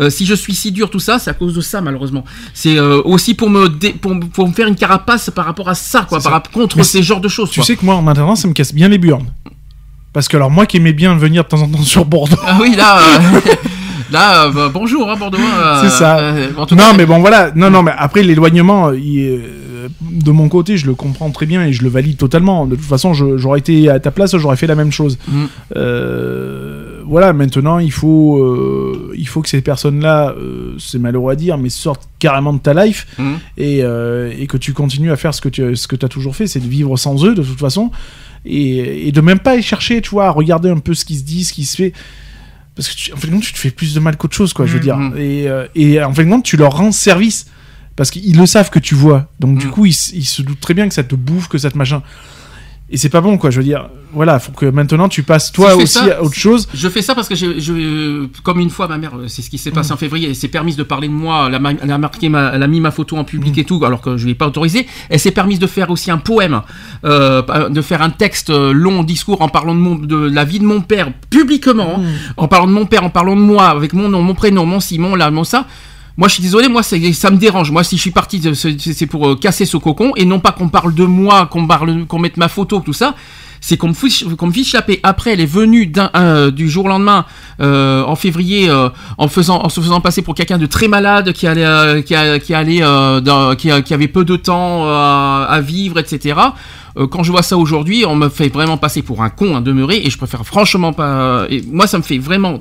Euh, 0.00 0.08
si 0.10 0.24
je 0.26 0.34
suis 0.34 0.54
si 0.54 0.70
dur, 0.70 0.88
tout 0.90 1.00
ça, 1.00 1.18
c'est 1.18 1.30
à 1.30 1.34
cause 1.34 1.54
de 1.54 1.60
ça 1.60 1.80
malheureusement. 1.80 2.24
C'est 2.54 2.78
euh, 2.78 2.91
aussi 3.04 3.34
pour 3.34 3.50
me 3.50 3.68
dé- 3.68 3.92
pour, 3.92 4.18
pour 4.32 4.48
me 4.48 4.52
faire 4.52 4.68
une 4.68 4.74
carapace 4.76 5.30
par 5.30 5.44
rapport 5.46 5.68
à 5.68 5.74
ça, 5.74 6.00
quoi, 6.08 6.18
par 6.18 6.22
ça. 6.22 6.30
rapport 6.30 6.52
contre 6.52 6.76
Mais 6.76 6.82
ces 6.84 7.02
genres 7.02 7.20
de 7.20 7.28
choses. 7.28 7.50
Tu 7.50 7.60
quoi. 7.60 7.66
sais 7.66 7.76
que 7.76 7.84
moi, 7.84 7.94
en 7.96 8.06
attendant, 8.06 8.36
ça 8.36 8.48
me 8.48 8.52
casse 8.52 8.72
bien 8.74 8.88
les 8.88 8.98
burnes. 8.98 9.26
Parce 10.12 10.28
que 10.28 10.36
alors 10.36 10.50
moi 10.50 10.66
qui 10.66 10.76
aimais 10.76 10.92
bien 10.92 11.14
venir 11.16 11.44
de 11.44 11.48
temps 11.48 11.62
en 11.62 11.68
temps 11.68 11.82
sur 11.82 12.04
Bordeaux. 12.04 12.36
Ah 12.46 12.58
oui, 12.60 12.74
là, 12.76 12.98
euh, 12.98 13.40
là, 14.10 14.44
euh, 14.44 14.50
bah, 14.50 14.70
bonjour, 14.72 15.10
hein, 15.10 15.16
Bordeaux. 15.16 15.38
hein, 15.40 15.80
C'est 15.82 15.90
ça. 15.90 16.18
euh, 16.18 16.48
en 16.58 16.66
tout 16.66 16.74
Non 16.74 16.82
cas, 16.90 16.92
mais 16.96 17.06
bon 17.06 17.18
voilà, 17.20 17.50
non 17.54 17.70
non 17.70 17.82
mais 17.82 17.92
après 17.96 18.22
l'éloignement, 18.22 18.88
euh, 18.88 18.98
il 18.98 19.20
euh, 19.20 19.40
de 20.00 20.30
mon 20.30 20.48
côté, 20.48 20.76
je 20.76 20.86
le 20.86 20.94
comprends 20.94 21.30
très 21.30 21.46
bien 21.46 21.64
et 21.66 21.72
je 21.72 21.82
le 21.82 21.88
valide 21.88 22.16
totalement. 22.16 22.66
De 22.66 22.76
toute 22.76 22.84
façon, 22.84 23.12
j'aurais 23.14 23.58
été 23.58 23.88
à 23.88 24.00
ta 24.00 24.10
place, 24.10 24.36
j'aurais 24.36 24.56
fait 24.56 24.66
la 24.66 24.74
même 24.74 24.92
chose. 24.92 25.18
Mm. 25.28 25.44
Euh, 25.76 27.02
voilà, 27.06 27.32
maintenant, 27.32 27.78
il 27.78 27.92
faut, 27.92 28.38
euh, 28.38 29.12
il 29.16 29.26
faut 29.28 29.42
que 29.42 29.48
ces 29.48 29.60
personnes-là, 29.60 30.34
euh, 30.38 30.74
c'est 30.78 30.98
malheureux 30.98 31.32
à 31.32 31.36
dire, 31.36 31.58
mais 31.58 31.68
sortent 31.68 32.08
carrément 32.18 32.52
de 32.52 32.58
ta 32.60 32.72
life 32.72 33.06
Mhm. 33.18 33.38
et, 33.58 33.78
et 33.78 34.46
que 34.46 34.56
tu 34.56 34.72
continues 34.72 35.10
à 35.10 35.16
faire 35.16 35.34
ce 35.34 35.40
que 35.40 35.48
tu 35.48 35.74
ce 35.76 35.88
que 35.88 35.96
as 36.04 36.08
toujours 36.08 36.36
fait, 36.36 36.46
c'est 36.46 36.60
de 36.60 36.68
vivre 36.68 36.96
sans 36.96 37.24
eux, 37.24 37.34
de 37.34 37.42
toute 37.42 37.58
façon. 37.58 37.90
Et, 38.44 39.08
et 39.08 39.12
de 39.12 39.20
même 39.20 39.38
pas 39.38 39.56
y 39.56 39.62
chercher, 39.62 40.00
tu 40.00 40.10
vois, 40.10 40.26
à 40.26 40.30
regarder 40.30 40.68
un 40.70 40.78
peu 40.78 40.94
ce 40.94 41.04
qui 41.04 41.16
se 41.16 41.24
dit, 41.24 41.44
ce 41.44 41.52
qui 41.52 41.64
se 41.64 41.76
fait. 41.76 41.92
Parce 42.74 42.88
que, 42.88 42.94
tu, 42.96 43.12
en 43.12 43.16
fait, 43.16 43.28
tu 43.40 43.52
te 43.52 43.58
fais 43.58 43.70
plus 43.70 43.94
de 43.94 44.00
mal 44.00 44.16
qu'autre 44.16 44.34
chose, 44.34 44.52
quoi, 44.52 44.66
je 44.66 44.74
veux 44.74 44.80
dire. 44.80 44.96
Mhm. 44.96 45.16
Et, 45.18 45.48
euh, 45.48 45.66
et 45.74 46.02
en 46.02 46.12
fait, 46.14 46.24
de 46.24 46.30
compte, 46.30 46.44
tu 46.44 46.56
leur 46.56 46.76
rends 46.76 46.92
service. 46.92 47.46
Parce 47.96 48.10
qu'ils 48.10 48.36
le 48.38 48.46
savent 48.46 48.70
que 48.70 48.78
tu 48.78 48.94
vois. 48.94 49.26
Donc, 49.40 49.58
du 49.58 49.66
Mhm. 49.66 49.72
coup, 49.72 49.86
ils, 49.86 49.92
se 49.94 50.42
doutent 50.42 50.60
très 50.60 50.74
bien 50.74 50.88
que 50.88 50.94
ça 50.94 51.04
te 51.04 51.14
bouffe, 51.14 51.48
que 51.48 51.58
ça 51.58 51.70
te 51.70 51.76
machin. 51.78 52.02
Et 52.90 52.98
c'est 52.98 53.08
pas 53.08 53.22
bon, 53.22 53.38
quoi, 53.38 53.50
je 53.50 53.56
veux 53.58 53.64
dire. 53.64 53.88
Voilà, 54.12 54.38
faut 54.38 54.52
que 54.52 54.66
maintenant 54.66 55.08
tu 55.08 55.22
passes, 55.22 55.50
toi 55.50 55.70
Si 55.70 55.76
aussi, 55.82 55.92
ça, 55.94 56.18
à 56.18 56.20
autre 56.22 56.34
chose. 56.34 56.68
Je 56.74 56.88
fais 56.90 57.00
ça 57.00 57.14
parce 57.14 57.26
que 57.26 57.34
je, 57.34 57.58
je- 57.58 58.26
comme 58.42 58.60
une 58.60 58.68
fois 58.68 58.86
ma 58.86 58.98
mère, 58.98 59.16
euh, 59.16 59.28
c'est 59.28 59.40
ce 59.40 59.48
qui 59.48 59.56
s'est 59.56 59.70
Mm. 59.70 59.74
passé 59.74 59.92
en 59.92 59.96
février, 59.96 60.28
elle 60.28 60.36
s'est 60.36 60.48
permise 60.48 60.76
de 60.76 60.82
parler 60.82 61.08
de 61.08 61.12
moi, 61.14 61.46
elle 61.48 61.54
a, 61.54 61.58
ma- 61.58 61.70
elle 61.72 61.90
a 61.90 61.96
marqué 61.96 62.28
ma, 62.28 62.50
elle 62.54 62.62
a 62.62 62.66
mis 62.66 62.80
ma 62.80 62.90
photo 62.90 63.16
en 63.16 63.22
Mm. 63.22 63.26
public 63.26 63.56
et 63.56 63.64
tout, 63.64 63.82
alors 63.86 64.02
que 64.02 64.18
je 64.18 64.24
lui 64.26 64.32
ai 64.32 64.34
pas 64.34 64.46
autorisé. 64.46 64.86
Elle 65.08 65.18
s'est 65.20 65.30
permise 65.30 65.58
de 65.58 65.66
faire 65.66 65.88
aussi 65.88 66.10
un 66.10 66.18
poème, 66.18 66.60
euh, 67.06 67.70
de 67.70 67.80
faire 67.80 68.02
un 68.02 68.10
texte 68.10 68.50
euh, 68.50 68.72
long 68.72 69.02
discours 69.04 69.40
en 69.40 69.48
parlant 69.48 69.74
de, 69.74 69.80
mon, 69.80 69.94
de 69.94 70.16
la 70.16 70.44
vie 70.44 70.58
de 70.58 70.66
mon 70.66 70.82
père 70.82 71.10
publiquement, 71.30 71.98
Mm. 71.98 72.04
en 72.36 72.48
parlant 72.48 72.66
de 72.66 72.72
mon 72.72 72.84
père, 72.84 73.04
en 73.04 73.10
parlant 73.10 73.36
de 73.36 73.40
moi, 73.40 73.68
avec 73.70 73.94
mon 73.94 74.10
nom, 74.10 74.20
mon 74.20 74.34
prénom, 74.34 74.66
mon 74.66 74.80
Simon, 74.80 75.14
là, 75.14 75.30
mon 75.30 75.44
ça. 75.44 75.66
Moi, 76.16 76.28
je 76.28 76.34
suis 76.34 76.42
désolé, 76.42 76.68
moi, 76.68 76.82
ça 76.82 76.96
me 77.30 77.36
dérange. 77.36 77.70
Moi, 77.70 77.84
si 77.84 77.96
je 77.96 78.02
suis 78.02 78.10
parti, 78.10 78.40
c'est 78.54 79.06
pour 79.06 79.28
euh, 79.28 79.36
casser 79.36 79.64
ce 79.64 79.76
cocon, 79.78 80.12
et 80.16 80.24
non 80.24 80.40
pas 80.40 80.52
qu'on 80.52 80.68
parle 80.68 80.94
de 80.94 81.04
moi, 81.04 81.46
qu'on 81.46 82.18
mette 82.18 82.36
ma 82.36 82.48
photo, 82.48 82.80
tout 82.80 82.92
ça. 82.92 83.14
C'est 83.64 83.76
qu'on 83.76 83.88
me 83.88 83.94
fiche, 83.94 84.24
qu'on 84.36 84.48
me 84.48 84.52
fiche 84.52 84.76
paix. 84.86 84.98
Après, 85.04 85.32
elle 85.32 85.40
est 85.40 85.46
venue 85.46 85.90
un- 86.14 86.50
du 86.50 86.68
jour 86.68 86.86
au 86.86 86.88
lendemain, 86.88 87.24
euh, 87.60 88.02
en 88.04 88.16
février, 88.16 88.68
euh, 88.68 88.88
en 89.18 89.28
faisant, 89.28 89.60
en 89.62 89.68
se 89.68 89.80
faisant 89.80 90.00
passer 90.00 90.20
pour 90.20 90.34
quelqu'un 90.34 90.58
de 90.58 90.66
très 90.66 90.88
malade, 90.88 91.32
qui 91.32 91.46
allait, 91.46 91.64
euh, 91.64 92.02
qui, 92.02 92.14
allait, 92.54 92.82
euh, 92.82 93.54
qui, 93.54 93.70
avait 93.94 94.08
peu 94.08 94.24
de 94.24 94.34
temps 94.34 94.84
euh, 94.88 95.46
à 95.48 95.60
vivre, 95.60 96.00
etc. 96.00 96.34
Euh, 96.98 97.06
quand 97.06 97.22
je 97.22 97.30
vois 97.32 97.42
ça 97.42 97.56
aujourd'hui, 97.56 98.04
on 98.06 98.14
me 98.16 98.28
fait 98.28 98.48
vraiment 98.52 98.76
passer 98.76 99.02
pour 99.02 99.22
un 99.22 99.30
con, 99.30 99.56
un 99.56 99.60
demeuré, 99.60 100.02
et 100.04 100.10
je 100.10 100.18
préfère 100.18 100.44
franchement 100.44 100.92
pas. 100.92 101.46
Et 101.50 101.62
moi, 101.70 101.86
ça 101.86 101.98
me 101.98 102.02
fait 102.02 102.18
vraiment. 102.18 102.60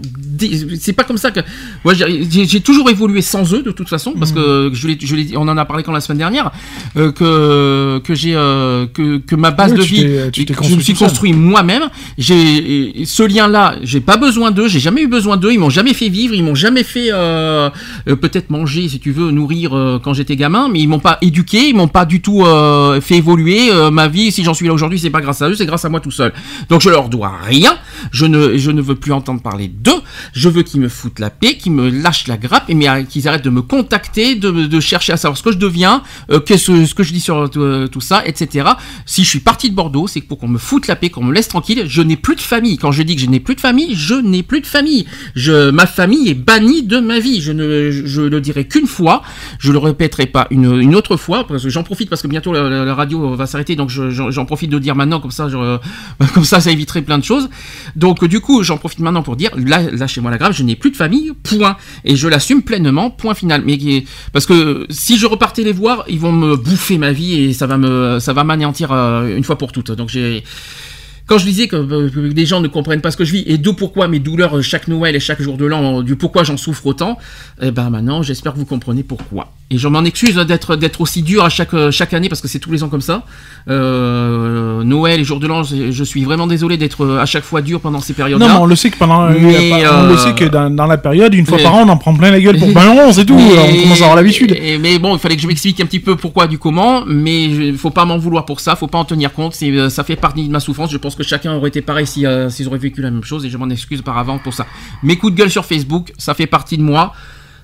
C'est 0.79 0.93
pas 0.93 1.03
comme 1.03 1.17
ça 1.17 1.31
que. 1.31 1.41
Moi, 1.83 1.93
j'ai 1.93 2.61
toujours 2.61 2.89
évolué 2.89 3.21
sans 3.21 3.53
eux, 3.53 3.61
de 3.61 3.71
toute 3.71 3.89
façon, 3.89 4.13
parce 4.17 4.31
que 4.31 4.71
je 4.73 4.87
l'ai, 4.87 4.97
je 4.99 5.15
dit- 5.15 5.33
on 5.37 5.47
en 5.47 5.57
a 5.57 5.65
parlé 5.65 5.83
quand 5.83 5.91
la 5.91 6.01
semaine 6.01 6.17
dernière, 6.19 6.51
euh, 6.97 7.11
que 7.11 7.99
que 7.99 8.15
j'ai 8.15 8.33
euh, 8.35 8.87
que 8.87 9.17
que 9.17 9.35
ma 9.35 9.51
base 9.51 9.71
Oui, 9.73 9.77
de 9.77 9.83
vie, 9.83 10.01
je 10.69 10.75
me 10.75 10.81
suis 10.81 10.93
construit 10.93 11.33
moi-même. 11.33 11.83
J'ai 12.17 13.05
ce 13.05 13.23
lien-là, 13.23 13.75
j'ai 13.83 13.99
pas 14.01 14.17
besoin 14.17 14.51
d'eux, 14.51 14.67
j'ai 14.67 14.79
jamais 14.79 15.01
eu 15.01 15.07
besoin 15.07 15.37
d'eux. 15.37 15.51
Ils 15.51 15.59
m'ont 15.59 15.69
jamais 15.69 15.93
fait 15.93 16.09
vivre, 16.09 16.33
ils 16.33 16.43
m'ont 16.43 16.55
jamais 16.55 16.83
fait 16.83 17.09
peut-être 18.05 18.49
manger, 18.49 18.87
si 18.87 18.99
tu 18.99 19.11
veux, 19.11 19.31
nourrir 19.31 19.99
quand 20.03 20.13
j'étais 20.13 20.35
gamin, 20.35 20.69
mais 20.71 20.79
ils 20.79 20.87
m'ont 20.87 20.99
pas 20.99 21.17
éduqué, 21.21 21.67
ils 21.69 21.75
m'ont 21.75 21.87
pas 21.87 22.05
du 22.05 22.21
tout 22.21 22.43
fait 23.01 23.17
évoluer 23.17 23.69
ma 23.91 24.07
vie. 24.07 24.20
Si 24.29 24.43
j'en 24.43 24.53
suis 24.53 24.67
là 24.67 24.73
aujourd'hui, 24.73 24.99
c'est 24.99 25.09
pas 25.09 25.21
grâce 25.21 25.41
à 25.41 25.49
eux, 25.49 25.55
c'est 25.55 25.65
grâce 25.65 25.85
à 25.85 25.89
moi 25.89 25.99
tout 25.99 26.11
seul. 26.11 26.33
Donc 26.69 26.81
je 26.81 26.89
leur 26.89 27.09
dois 27.09 27.33
rien. 27.43 27.77
Je 28.11 28.25
ne 28.25 28.57
je 28.57 28.69
ne 28.71 28.81
veux 28.81 28.95
plus 28.95 29.13
entendre 29.13 29.41
parler 29.41 29.67
d'eux. 29.67 30.01
Je 30.33 30.49
veux 30.49 30.61
qu'ils 30.63 30.81
me 30.81 30.89
foutent 30.89 31.19
la 31.19 31.29
paix, 31.29 31.55
qu'ils 31.57 31.71
me 31.71 31.89
lâchent 31.89 32.27
la 32.27 32.37
grappe, 32.37 32.69
et 32.69 32.89
euh, 32.89 33.03
qu'ils 33.03 33.27
arrêtent 33.27 33.43
de 33.45 33.49
me 33.49 33.61
contacter, 33.61 34.35
de, 34.35 34.79
chercher 34.79 35.13
à 35.13 35.17
savoir 35.17 35.37
ce 35.37 35.43
que 35.43 35.51
je 35.51 35.57
deviens, 35.57 36.03
euh, 36.31 36.39
qu'est-ce 36.39 36.85
ce 36.85 36.93
que 36.93 37.03
je 37.03 37.13
dis 37.13 37.19
sur 37.19 37.49
euh, 37.57 37.87
tout 37.87 38.01
ça, 38.01 38.23
etc. 38.25 38.69
Si 39.05 39.23
je 39.23 39.29
suis 39.29 39.39
parti 39.39 39.69
de 39.69 39.75
Bordeaux, 39.75 40.07
c'est 40.07 40.21
pour 40.21 40.37
qu'on 40.37 40.47
me 40.47 40.57
foute 40.57 40.87
la 40.87 40.95
paix, 40.95 41.09
qu'on 41.09 41.23
me 41.23 41.33
laisse 41.33 41.47
tranquille. 41.47 41.85
Je 41.87 42.01
n'ai 42.01 42.17
plus 42.17 42.35
de 42.35 42.41
famille. 42.41 42.77
Quand 42.77 42.91
je 42.91 43.01
dis 43.03 43.15
que 43.15 43.21
je 43.21 43.27
n'ai 43.27 43.39
plus 43.39 43.55
de 43.55 43.61
famille, 43.61 43.95
je 43.95 44.15
n'ai 44.15 44.43
plus 44.43 44.61
de 44.61 44.67
famille. 44.67 45.05
Je, 45.35 45.69
ma 45.71 45.85
famille 45.87 46.29
est 46.29 46.33
bannie 46.35 46.83
de 46.83 46.99
ma 46.99 47.19
vie. 47.19 47.41
Je 47.41 47.51
ne, 47.51 47.89
je 47.91 48.21
le 48.21 48.41
dirai 48.41 48.67
qu'une 48.67 48.87
fois. 48.87 49.21
Je 49.59 49.71
le 49.71 49.77
répéterai 49.77 50.25
pas 50.27 50.47
une, 50.51 50.79
une 50.81 50.95
autre 50.95 51.17
fois 51.17 51.45
parce 51.47 51.63
que 51.63 51.69
j'en 51.69 51.83
profite 51.83 52.09
parce 52.09 52.21
que 52.21 52.27
bientôt 52.27 52.53
la 52.53 52.93
radio 52.95 53.35
va 53.35 53.45
s'arrêter, 53.47 53.75
donc 53.75 53.89
je- 53.89 54.09
j'en 54.11 54.45
profite 54.45 54.69
de 54.69 54.79
dire 54.79 54.95
maintenant 54.95 55.19
comme 55.19 55.31
ça, 55.31 55.49
je- 55.49 55.77
comme 56.33 56.45
ça, 56.45 56.59
ça 56.61 56.71
éviterait 56.71 57.01
plein 57.01 57.17
de 57.17 57.23
choses. 57.23 57.49
Donc 57.95 58.25
du 58.25 58.39
coup, 58.39 58.63
j'en 58.63 58.77
profite 58.77 58.99
maintenant 58.99 59.23
pour 59.23 59.35
dire, 59.35 59.51
lâchez-moi 59.55 60.31
la 60.31 60.37
grave, 60.37 60.53
je 60.53 60.63
n'ai 60.63 60.75
plus 60.75 60.91
de 60.91 60.95
famille, 60.97 61.31
point. 61.43 61.77
Et 62.03 62.15
je 62.15 62.27
l'assume 62.27 62.61
pleinement, 62.63 63.09
point 63.09 63.33
final. 63.33 63.63
Mais 63.65 63.77
parce 64.33 64.45
que 64.45 64.85
si 64.89 65.17
je 65.17 65.25
repartais 65.25 65.63
les 65.63 65.73
voir, 65.73 66.03
ils 66.07 66.19
vont 66.19 66.31
me 66.31 66.55
bouffer 66.55 66.97
ma 66.97 67.11
vie 67.11 67.33
et 67.35 67.53
ça 67.53 67.67
va 67.67 67.77
me, 67.77 68.19
ça 68.19 68.33
va 68.33 68.43
m'anéantir 68.43 68.91
euh, 68.91 69.35
une 69.35 69.43
fois 69.43 69.57
pour 69.57 69.71
toutes. 69.71 69.91
Donc 69.91 70.09
j'ai 70.09 70.43
quand 71.31 71.37
je 71.37 71.45
disais 71.45 71.69
que, 71.69 71.77
euh, 71.77 72.09
les 72.35 72.45
gens 72.45 72.59
ne 72.59 72.67
comprennent 72.67 72.99
pas 72.99 73.09
ce 73.09 73.15
que 73.15 73.23
je 73.23 73.31
vis 73.31 73.45
et 73.47 73.57
d'où 73.57 73.71
pourquoi 73.71 74.09
mes 74.09 74.19
douleurs 74.19 74.57
euh, 74.57 74.61
chaque 74.61 74.89
Noël 74.89 75.15
et 75.15 75.21
chaque 75.21 75.41
jour 75.41 75.55
de 75.55 75.63
l'an, 75.63 75.99
euh, 75.99 76.03
du 76.03 76.17
pourquoi 76.17 76.43
j'en 76.43 76.57
souffre 76.57 76.85
autant, 76.87 77.17
eh 77.61 77.71
ben 77.71 77.89
maintenant 77.89 78.21
j'espère 78.21 78.51
que 78.51 78.57
vous 78.57 78.65
comprenez 78.65 79.01
pourquoi. 79.01 79.47
Et 79.69 79.77
je 79.77 79.87
m'en 79.87 80.03
excuse 80.03 80.37
hein, 80.37 80.43
d'être 80.43 80.75
d'être 80.75 80.99
aussi 80.99 81.23
dur 81.23 81.45
à 81.45 81.49
chaque 81.49 81.73
euh, 81.73 81.91
chaque 81.91 82.13
année 82.13 82.27
parce 82.27 82.41
que 82.41 82.49
c'est 82.49 82.59
tous 82.59 82.73
les 82.73 82.83
ans 82.83 82.89
comme 82.89 82.99
ça. 82.99 83.23
Euh, 83.69 84.83
Noël 84.83 85.21
et 85.21 85.23
jour 85.23 85.39
de 85.39 85.47
l'an, 85.47 85.63
je, 85.63 86.03
suis 86.03 86.25
vraiment 86.25 86.45
désolé 86.47 86.75
d'être 86.75 87.07
à 87.07 87.25
chaque 87.25 87.45
fois 87.45 87.61
dur 87.61 87.79
pendant 87.79 88.01
ces 88.01 88.11
périodes-là. 88.11 88.45
Non, 88.45 88.53
mais 88.53 88.59
on 88.59 88.65
le 88.65 88.75
sait 88.75 88.89
que 88.89 88.97
pendant, 88.97 89.29
Mais, 89.29 89.85
on 89.87 90.07
le 90.07 90.17
sait 90.17 90.33
que 90.33 90.43
dans, 90.43 90.69
dans 90.69 90.87
la 90.87 90.97
période, 90.97 91.33
une 91.33 91.45
fois 91.45 91.57
mais- 91.57 91.63
par 91.63 91.75
an, 91.75 91.83
on 91.85 91.89
en 91.89 91.95
prend 91.95 92.13
plein 92.13 92.31
la 92.31 92.41
gueule 92.41 92.57
pour 92.57 92.73
ben 92.73 92.93
non, 92.93 93.13
c'est 93.13 93.23
tout. 93.23 93.37
Mais- 93.37 93.77
On 93.77 93.81
commence 93.83 94.01
à 94.01 94.03
avoir 94.03 94.17
l'habitude. 94.17 94.51
et- 94.61 94.77
Mais 94.77 94.99
bon, 94.99 95.15
il 95.15 95.19
fallait 95.19 95.37
que 95.37 95.41
je 95.41 95.47
m'explique 95.47 95.79
un 95.79 95.85
petit 95.85 96.01
peu 96.01 96.17
pourquoi 96.17 96.47
du 96.47 96.57
comment, 96.57 97.03
mais 97.07 97.71
faut 97.77 97.91
pas 97.91 98.03
m'en 98.03 98.17
vouloir 98.17 98.43
pour 98.45 98.59
ça, 98.59 98.75
faut 98.75 98.87
pas 98.87 98.97
en 98.97 99.05
tenir 99.05 99.31
compte, 99.31 99.55
ça 99.55 100.03
fait 100.03 100.17
partie 100.17 100.45
de 100.45 100.51
ma 100.51 100.59
souffrance. 100.59 100.91
Je 100.91 100.97
pense 100.97 101.15
que 101.15 101.20
chacun 101.23 101.53
aurait 101.53 101.69
été 101.69 101.81
pareil 101.81 102.07
si, 102.07 102.25
euh, 102.25 102.49
s'ils 102.49 102.67
auraient 102.67 102.77
vécu 102.77 103.01
la 103.01 103.11
même 103.11 103.23
chose 103.23 103.45
et 103.45 103.49
je 103.49 103.57
m'en 103.57 103.69
excuse 103.69 104.01
par 104.01 104.17
avant 104.17 104.39
pour 104.39 104.53
ça. 104.53 104.65
Mes 105.03 105.17
coups 105.17 105.33
de 105.33 105.37
gueule 105.37 105.51
sur 105.51 105.65
Facebook, 105.65 106.13
ça 106.17 106.33
fait 106.33 106.47
partie 106.47 106.77
de 106.77 106.83
moi. 106.83 107.13